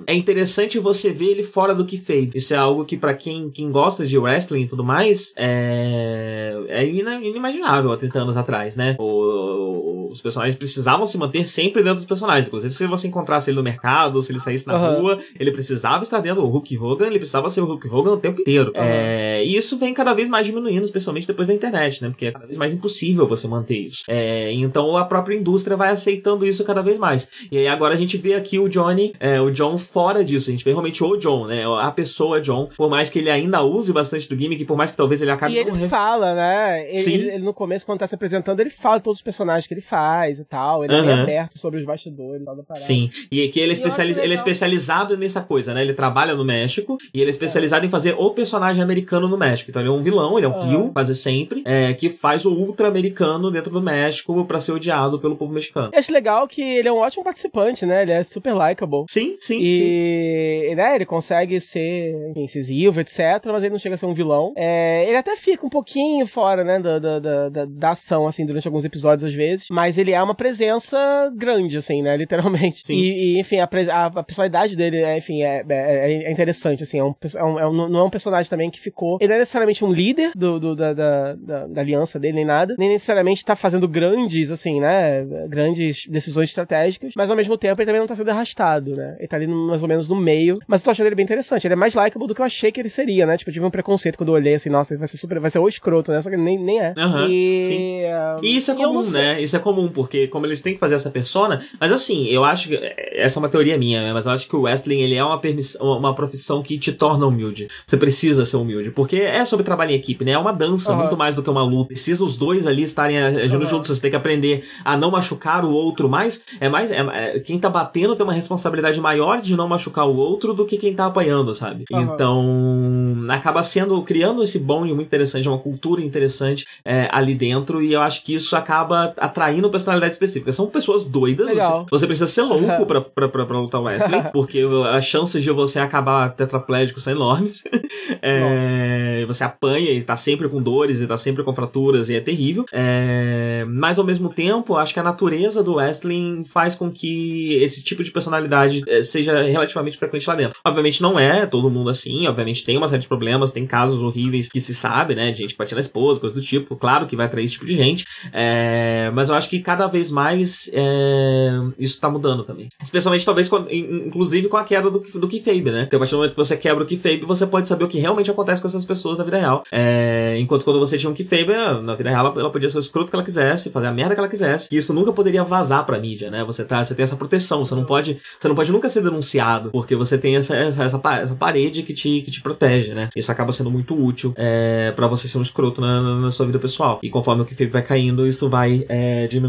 É 0.06 0.14
interessante 0.14 0.78
você 0.78 1.10
ver 1.10 1.30
ele 1.32 1.42
fora 1.42 1.74
do 1.74 1.84
que 1.84 1.96
fez. 1.98 2.30
Isso 2.34 2.54
é 2.54 2.56
algo 2.56 2.84
que, 2.84 2.96
para 2.96 3.14
quem, 3.14 3.50
quem 3.50 3.70
gosta 3.70 4.06
de 4.06 4.16
wrestling 4.18 4.62
e 4.62 4.66
tudo 4.66 4.84
mais, 4.84 5.32
é, 5.36 6.54
é 6.68 6.84
inimaginável 6.84 7.92
há 7.92 7.96
30 7.96 8.18
anos 8.20 8.36
atrás, 8.36 8.76
né? 8.76 8.96
O 8.98 9.75
Os 10.10 10.20
personagens 10.20 10.54
precisavam 10.54 11.06
se 11.06 11.18
manter 11.18 11.46
sempre 11.46 11.82
dentro 11.82 11.96
dos 11.96 12.04
personagens. 12.04 12.46
Inclusive, 12.46 12.72
se 12.72 12.86
você 12.86 13.08
encontrasse 13.08 13.50
ele 13.50 13.56
no 13.56 13.62
mercado, 13.62 14.20
se 14.22 14.32
ele 14.32 14.40
saísse 14.40 14.66
na 14.66 14.76
uhum. 14.76 15.00
rua, 15.00 15.18
ele 15.38 15.50
precisava 15.50 16.02
estar 16.02 16.20
dentro. 16.20 16.42
O 16.42 16.48
Hulk 16.48 16.78
Hogan, 16.78 17.06
ele 17.06 17.18
precisava 17.18 17.50
ser 17.50 17.60
o 17.60 17.66
Hulk 17.66 17.88
Hogan 17.88 18.12
o 18.12 18.16
tempo 18.16 18.40
inteiro. 18.40 18.72
Uhum. 18.74 18.82
É, 18.82 19.44
e 19.44 19.56
isso 19.56 19.76
vem 19.76 19.92
cada 19.92 20.14
vez 20.14 20.28
mais 20.28 20.46
diminuindo, 20.46 20.84
especialmente 20.84 21.26
depois 21.26 21.48
da 21.48 21.54
internet, 21.54 22.02
né? 22.02 22.08
Porque 22.08 22.26
é 22.26 22.32
cada 22.32 22.46
vez 22.46 22.56
mais 22.56 22.72
impossível 22.72 23.26
você 23.26 23.46
manter 23.48 23.78
isso. 23.78 24.04
É, 24.08 24.52
então 24.52 24.96
a 24.96 25.04
própria 25.04 25.36
indústria 25.36 25.76
vai 25.76 25.90
aceitando 25.90 26.46
isso 26.46 26.64
cada 26.64 26.82
vez 26.82 26.98
mais. 26.98 27.28
E 27.50 27.58
aí 27.58 27.68
agora 27.68 27.94
a 27.94 27.96
gente 27.96 28.16
vê 28.16 28.34
aqui 28.34 28.58
o 28.58 28.68
Johnny, 28.68 29.14
é, 29.18 29.40
o 29.40 29.50
John 29.50 29.78
fora 29.78 30.24
disso. 30.24 30.50
A 30.50 30.52
gente 30.52 30.64
vê 30.64 30.70
realmente 30.70 31.02
o 31.02 31.16
John, 31.16 31.46
né? 31.46 31.64
A 31.80 31.90
pessoa 31.90 32.40
John. 32.40 32.68
Por 32.76 32.88
mais 32.90 33.10
que 33.10 33.18
ele 33.18 33.30
ainda 33.30 33.62
use 33.62 33.92
bastante 33.92 34.28
do 34.28 34.36
gimmick, 34.36 34.64
por 34.64 34.76
mais 34.76 34.90
que 34.90 34.96
talvez 34.96 35.20
ele 35.22 35.30
acabe. 35.30 35.54
E 35.54 35.58
ele 35.58 35.72
re... 35.72 35.88
fala, 35.88 36.34
né? 36.34 36.90
Ele, 36.90 37.12
ele, 37.12 37.30
ele, 37.30 37.44
no 37.44 37.54
começo, 37.54 37.84
quando 37.84 38.00
tá 38.00 38.06
se 38.06 38.14
apresentando, 38.14 38.60
ele 38.60 38.70
fala 38.70 39.00
todos 39.00 39.18
os 39.18 39.22
personagens 39.22 39.66
que 39.66 39.74
ele 39.74 39.80
faz 39.80 39.95
e 40.38 40.44
tal. 40.44 40.84
Ele 40.84 40.94
uhum. 40.94 41.00
é 41.00 41.04
bem 41.04 41.20
aberto 41.20 41.58
sobre 41.58 41.80
os 41.80 41.86
bastidores 41.86 42.42
e 42.42 42.44
tal 42.44 42.56
da 42.56 42.62
parada. 42.62 42.84
Sim. 42.84 43.10
E 43.30 43.44
aqui 43.44 43.60
ele 43.60 43.70
é, 43.70 43.74
especializ... 43.74 44.18
ele 44.18 44.32
é 44.32 44.36
especializado 44.36 45.16
nessa 45.16 45.40
coisa, 45.40 45.72
né? 45.74 45.82
Ele 45.82 45.94
trabalha 45.94 46.34
no 46.34 46.44
México 46.44 46.98
e 47.12 47.20
ele 47.20 47.30
é 47.30 47.30
especializado 47.30 47.84
é. 47.84 47.86
em 47.86 47.90
fazer 47.90 48.14
o 48.18 48.30
personagem 48.30 48.82
americano 48.82 49.28
no 49.28 49.36
México. 49.36 49.70
Então 49.70 49.82
ele 49.82 49.88
é 49.88 49.92
um 49.92 50.02
vilão, 50.02 50.36
ele 50.38 50.46
é 50.46 50.48
um 50.48 50.52
uhum. 50.52 50.68
kill, 50.68 50.90
quase 50.92 51.14
sempre, 51.14 51.62
é, 51.64 51.94
que 51.94 52.08
faz 52.08 52.44
o 52.44 52.52
ultra-americano 52.52 53.50
dentro 53.50 53.70
do 53.70 53.82
México 53.82 54.44
para 54.44 54.60
ser 54.60 54.72
odiado 54.72 55.18
pelo 55.18 55.36
povo 55.36 55.52
mexicano. 55.52 55.90
Eu 55.92 55.98
acho 55.98 56.12
legal 56.12 56.46
que 56.46 56.62
ele 56.62 56.88
é 56.88 56.92
um 56.92 56.98
ótimo 56.98 57.24
participante, 57.24 57.84
né? 57.86 58.02
Ele 58.02 58.12
é 58.12 58.22
super 58.22 58.54
likable. 58.54 59.04
Sim, 59.08 59.36
sim, 59.38 59.58
e, 59.60 60.66
sim. 60.68 60.74
né, 60.74 60.94
ele 60.94 61.06
consegue 61.06 61.60
ser 61.60 62.14
incisivo, 62.36 63.00
etc, 63.00 63.44
mas 63.46 63.62
ele 63.62 63.70
não 63.70 63.78
chega 63.78 63.94
a 63.94 63.98
ser 63.98 64.06
um 64.06 64.14
vilão. 64.14 64.52
É, 64.56 65.06
ele 65.08 65.16
até 65.16 65.36
fica 65.36 65.64
um 65.66 65.70
pouquinho 65.70 66.26
fora, 66.26 66.64
né, 66.64 66.78
da, 66.78 66.98
da, 66.98 67.18
da, 67.18 67.64
da, 67.64 67.90
ação, 67.90 68.26
assim, 68.26 68.44
durante 68.44 68.66
alguns 68.66 68.84
episódios, 68.84 69.24
às 69.24 69.34
vezes, 69.34 69.66
mas 69.70 69.85
ele 69.98 70.12
é 70.12 70.22
uma 70.22 70.34
presença 70.34 70.96
grande, 71.34 71.76
assim, 71.76 72.02
né, 72.02 72.16
literalmente. 72.16 72.82
Sim. 72.84 72.94
E, 72.94 73.36
e 73.36 73.40
enfim, 73.40 73.58
a, 73.58 73.68
a, 73.92 74.06
a, 74.06 74.22
personalidade 74.22 74.76
dele, 74.76 74.98
é, 74.98 75.16
enfim, 75.16 75.42
é, 75.42 75.64
é, 75.68 76.12
é, 76.24 76.32
interessante, 76.32 76.82
assim, 76.82 76.98
é 76.98 77.04
um, 77.04 77.14
é 77.34 77.44
um, 77.44 77.60
é 77.60 77.68
um, 77.68 77.88
não 77.88 78.00
é 78.00 78.02
um 78.04 78.10
personagem 78.10 78.48
também 78.48 78.70
que 78.70 78.80
ficou... 78.80 79.18
Ele 79.20 79.28
não 79.28 79.36
é 79.36 79.38
necessariamente 79.38 79.84
um 79.84 79.92
líder 79.92 80.32
do, 80.34 80.58
do 80.58 80.76
da, 80.76 80.92
da, 80.92 81.34
da, 81.34 81.66
da, 81.66 81.80
aliança 81.80 82.18
dele, 82.18 82.34
nem 82.34 82.44
nada, 82.44 82.74
nem 82.78 82.90
necessariamente 82.90 83.44
tá 83.44 83.54
fazendo 83.54 83.86
grandes, 83.88 84.50
assim, 84.50 84.80
né, 84.80 85.24
grandes 85.48 86.06
decisões 86.06 86.48
estratégicas, 86.48 87.12
mas 87.16 87.30
ao 87.30 87.36
mesmo 87.36 87.56
tempo 87.56 87.80
ele 87.80 87.86
também 87.86 88.00
não 88.00 88.06
tá 88.06 88.14
sendo 88.14 88.30
arrastado, 88.30 88.96
né, 88.96 89.16
ele 89.18 89.28
tá 89.28 89.36
ali 89.36 89.46
mais 89.46 89.82
ou 89.82 89.88
menos 89.88 90.08
no 90.08 90.16
meio, 90.16 90.58
mas 90.66 90.80
eu 90.80 90.84
tô 90.84 90.90
achando 90.90 91.06
ele 91.06 91.14
bem 91.14 91.24
interessante, 91.24 91.66
ele 91.66 91.74
é 91.74 91.76
mais 91.76 91.94
likeable 91.94 92.28
do 92.28 92.34
que 92.34 92.40
eu 92.40 92.46
achei 92.46 92.72
que 92.72 92.80
ele 92.80 92.90
seria, 92.90 93.26
né, 93.26 93.36
tipo, 93.36 93.50
eu 93.50 93.54
tive 93.54 93.64
um 93.64 93.70
preconceito 93.70 94.16
quando 94.16 94.30
eu 94.30 94.34
olhei, 94.34 94.54
assim, 94.54 94.70
nossa, 94.70 94.94
ele 94.94 94.98
vai 94.98 95.08
ser 95.08 95.16
super, 95.16 95.38
vai 95.38 95.50
ser 95.50 95.58
o 95.58 95.68
escroto, 95.68 96.12
né, 96.12 96.20
só 96.22 96.30
que 96.30 96.36
nem, 96.36 96.58
nem 96.58 96.80
é. 96.80 96.94
Uhum, 96.96 97.26
e... 97.28 97.62
Sim. 97.62 98.46
e 98.46 98.56
isso 98.56 98.70
é 98.70 98.74
comum, 98.74 99.10
né, 99.10 99.40
isso 99.40 99.56
é 99.56 99.58
comum, 99.58 99.75
porque 99.88 100.26
como 100.28 100.46
eles 100.46 100.62
têm 100.62 100.74
que 100.74 100.80
fazer 100.80 100.94
essa 100.94 101.10
persona, 101.10 101.60
mas 101.80 101.92
assim, 101.92 102.26
eu 102.26 102.44
acho 102.44 102.68
que, 102.68 102.80
essa 103.12 103.38
é 103.38 103.40
uma 103.40 103.48
teoria 103.48 103.78
minha, 103.78 104.02
né, 104.02 104.12
mas 104.12 104.26
eu 104.26 104.32
acho 104.32 104.48
que 104.48 104.56
o 104.56 104.62
wrestling, 104.62 105.00
ele 105.00 105.14
é 105.14 105.24
uma, 105.24 105.40
uma 105.80 106.14
profissão 106.14 106.62
que 106.62 106.78
te 106.78 106.92
torna 106.92 107.26
humilde, 107.26 107.68
você 107.86 107.96
precisa 107.96 108.44
ser 108.44 108.56
humilde, 108.56 108.90
porque 108.90 109.16
é 109.16 109.44
sobre 109.44 109.64
trabalho 109.64 109.92
em 109.92 109.94
equipe, 109.94 110.24
né, 110.24 110.32
é 110.32 110.38
uma 110.38 110.52
dança, 110.52 110.92
uhum. 110.92 110.98
muito 110.98 111.16
mais 111.16 111.34
do 111.34 111.42
que 111.42 111.50
uma 111.50 111.64
luta, 111.64 111.88
precisa 111.88 112.24
os 112.24 112.36
dois 112.36 112.66
ali 112.66 112.82
estarem 112.82 113.18
agindo 113.18 113.62
uhum. 113.62 113.68
juntos, 113.68 113.90
você 113.90 114.00
tem 114.00 114.10
que 114.10 114.16
aprender 114.16 114.64
a 114.84 114.96
não 114.96 115.10
machucar 115.10 115.64
o 115.64 115.70
outro, 115.70 116.08
mas 116.08 116.42
é 116.60 116.68
mais, 116.68 116.90
é, 116.90 116.98
é, 116.98 117.40
quem 117.40 117.58
tá 117.58 117.68
batendo 117.68 118.14
tem 118.16 118.24
uma 118.24 118.32
responsabilidade 118.32 119.00
maior 119.00 119.40
de 119.40 119.56
não 119.56 119.68
machucar 119.68 120.06
o 120.06 120.16
outro 120.16 120.54
do 120.54 120.66
que 120.66 120.76
quem 120.76 120.94
tá 120.94 121.06
apanhando, 121.06 121.54
sabe? 121.54 121.84
Uhum. 121.90 122.00
Então, 122.00 123.26
acaba 123.28 123.62
sendo, 123.62 124.00
criando 124.02 124.42
esse 124.42 124.58
bond 124.58 124.92
muito 124.92 125.06
interessante, 125.06 125.48
uma 125.48 125.58
cultura 125.58 126.02
interessante 126.02 126.66
é, 126.84 127.08
ali 127.10 127.34
dentro, 127.34 127.82
e 127.82 127.92
eu 127.92 128.00
acho 128.00 128.22
que 128.22 128.34
isso 128.34 128.56
acaba 128.56 129.14
atraindo 129.16 129.65
personalidades 129.70 130.14
específicas. 130.14 130.54
São 130.54 130.66
pessoas 130.66 131.04
doidas, 131.04 131.50
você, 131.50 131.86
você, 131.90 132.06
precisa 132.06 132.26
ser 132.26 132.42
louco 132.42 132.86
pra, 132.86 133.00
pra, 133.00 133.28
pra, 133.28 133.46
pra 133.46 133.60
lutar 133.60 133.82
wrestling, 133.82 134.22
porque 134.32 134.62
as 134.92 135.04
chances 135.04 135.42
de 135.42 135.50
você 135.50 135.78
acabar 135.78 136.30
tetraplégico 136.30 137.00
são 137.00 137.12
enormes. 137.12 137.62
é, 138.22 139.24
você 139.26 139.44
apanha 139.44 139.90
e 139.90 140.02
tá 140.02 140.16
sempre 140.16 140.48
com 140.48 140.62
dores 140.62 141.00
e 141.00 141.06
tá 141.06 141.16
sempre 141.16 141.42
com 141.42 141.52
fraturas 141.52 142.08
e 142.08 142.14
é 142.14 142.20
terrível. 142.20 142.64
É, 142.72 143.64
mas 143.68 143.98
ao 143.98 144.04
mesmo 144.04 144.28
tempo, 144.28 144.76
acho 144.76 144.92
que 144.92 145.00
a 145.00 145.02
natureza 145.02 145.62
do 145.62 145.74
wrestling 145.74 146.44
faz 146.44 146.74
com 146.74 146.90
que 146.90 147.54
esse 147.54 147.82
tipo 147.82 148.02
de 148.02 148.10
personalidade 148.10 148.82
é, 148.88 149.02
seja 149.02 149.42
relativamente 149.42 149.98
frequente 149.98 150.26
lá 150.26 150.34
dentro. 150.34 150.58
Obviamente 150.64 151.02
não 151.02 151.18
é 151.18 151.46
todo 151.46 151.70
mundo 151.70 151.90
assim, 151.90 152.26
obviamente 152.26 152.64
tem 152.64 152.76
uma 152.76 152.88
série 152.88 153.02
de 153.02 153.08
problemas, 153.08 153.52
tem 153.52 153.66
casos 153.66 154.02
horríveis 154.02 154.48
que 154.48 154.60
se 154.60 154.74
sabe, 154.74 155.14
né? 155.14 155.30
De 155.30 155.38
gente 155.38 155.54
que 155.54 155.58
bate 155.58 155.74
na 155.74 155.80
esposa, 155.80 156.20
coisa 156.20 156.34
do 156.34 156.40
tipo. 156.40 156.76
Claro 156.76 157.06
que 157.06 157.16
vai 157.16 157.26
atrair 157.26 157.44
esse 157.44 157.54
tipo 157.54 157.66
de 157.66 157.74
gente. 157.74 158.04
É, 158.32 159.10
mas 159.14 159.28
eu 159.28 159.34
acho 159.34 159.48
que 159.48 159.55
cada 159.60 159.86
vez 159.86 160.10
mais 160.10 160.70
é, 160.72 161.50
isso 161.78 162.00
tá 162.00 162.08
mudando 162.08 162.44
também. 162.44 162.68
Especialmente, 162.82 163.24
talvez, 163.24 163.50
inclusive 163.70 164.48
com 164.48 164.56
a 164.56 164.64
queda 164.64 164.90
do, 164.90 165.00
do 165.00 165.28
kayfabe, 165.28 165.70
né? 165.70 165.82
Porque 165.82 165.96
a 165.96 165.98
partir 165.98 166.12
do 166.12 166.18
momento 166.18 166.32
que 166.32 166.36
você 166.36 166.56
quebra 166.56 166.84
o 166.84 166.86
kayfabe, 166.86 167.24
você 167.24 167.46
pode 167.46 167.68
saber 167.68 167.84
o 167.84 167.88
que 167.88 167.98
realmente 167.98 168.30
acontece 168.30 168.60
com 168.60 168.68
essas 168.68 168.84
pessoas 168.84 169.18
na 169.18 169.24
vida 169.24 169.38
real. 169.38 169.62
É, 169.72 170.36
enquanto 170.38 170.64
quando 170.64 170.78
você 170.78 170.98
tinha 170.98 171.10
um 171.10 171.14
kayfabe, 171.14 171.52
na 171.82 171.94
vida 171.94 172.10
real, 172.10 172.34
ela, 172.38 172.50
podia 172.50 172.70
ser 172.70 172.78
o 172.78 172.80
escroto 172.80 173.10
que 173.10 173.16
ela 173.16 173.24
quisesse, 173.24 173.70
fazer 173.70 173.86
a 173.86 173.92
merda 173.92 174.14
que 174.14 174.20
ela 174.20 174.28
quisesse. 174.28 174.68
E 174.72 174.78
isso 174.78 174.92
nunca 174.92 175.12
poderia 175.12 175.44
vazar 175.44 175.84
pra 175.84 175.98
mídia, 175.98 176.30
né? 176.30 176.44
Você, 176.44 176.64
tá, 176.64 176.84
você 176.84 176.94
tem 176.94 177.04
essa 177.04 177.16
proteção, 177.16 177.64
você 177.64 177.74
não 177.74 177.84
pode, 177.84 178.18
você 178.38 178.48
não 178.48 178.54
pode 178.54 178.72
nunca 178.72 178.88
ser 178.88 179.02
denunciado, 179.02 179.70
porque 179.70 179.94
você 179.94 180.18
tem 180.18 180.36
essa, 180.36 180.56
essa, 180.56 180.84
essa, 180.84 181.34
parede 181.36 181.82
que 181.82 181.92
te, 181.92 182.20
que 182.22 182.30
te 182.30 182.40
protege, 182.40 182.94
né? 182.94 183.08
Isso 183.14 183.30
acaba 183.30 183.52
sendo 183.52 183.70
muito 183.70 183.94
útil 183.94 184.32
é, 184.36 184.92
para 184.94 185.06
você 185.06 185.28
ser 185.28 185.38
um 185.38 185.42
escroto 185.42 185.80
na, 185.80 186.02
na, 186.02 186.20
na, 186.20 186.30
sua 186.30 186.46
vida 186.46 186.58
pessoal. 186.58 186.98
E 187.02 187.10
conforme 187.10 187.42
o 187.42 187.44
que 187.44 187.66
vai 187.66 187.82
caindo, 187.82 188.26
isso 188.26 188.48
vai 188.48 188.84
é, 188.88 189.26
diminuindo. 189.26 189.45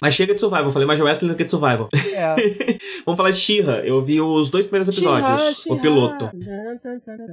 Mas 0.00 0.14
chega 0.14 0.34
de 0.34 0.40
survival, 0.40 0.66
eu 0.66 0.72
falei 0.72 0.86
mais 0.86 0.98
de 0.98 1.04
wrestling 1.04 1.28
do 1.28 1.34
que 1.34 1.44
de 1.44 1.50
survival. 1.50 1.88
É. 1.92 2.34
Vamos 3.04 3.16
falar 3.16 3.30
de 3.30 3.36
Shira. 3.36 3.82
Eu 3.86 4.02
vi 4.02 4.20
os 4.20 4.50
dois 4.50 4.66
primeiros 4.66 4.88
episódios, 4.88 5.62
She-ha, 5.62 5.74
o 5.74 5.80
piloto. 5.80 6.30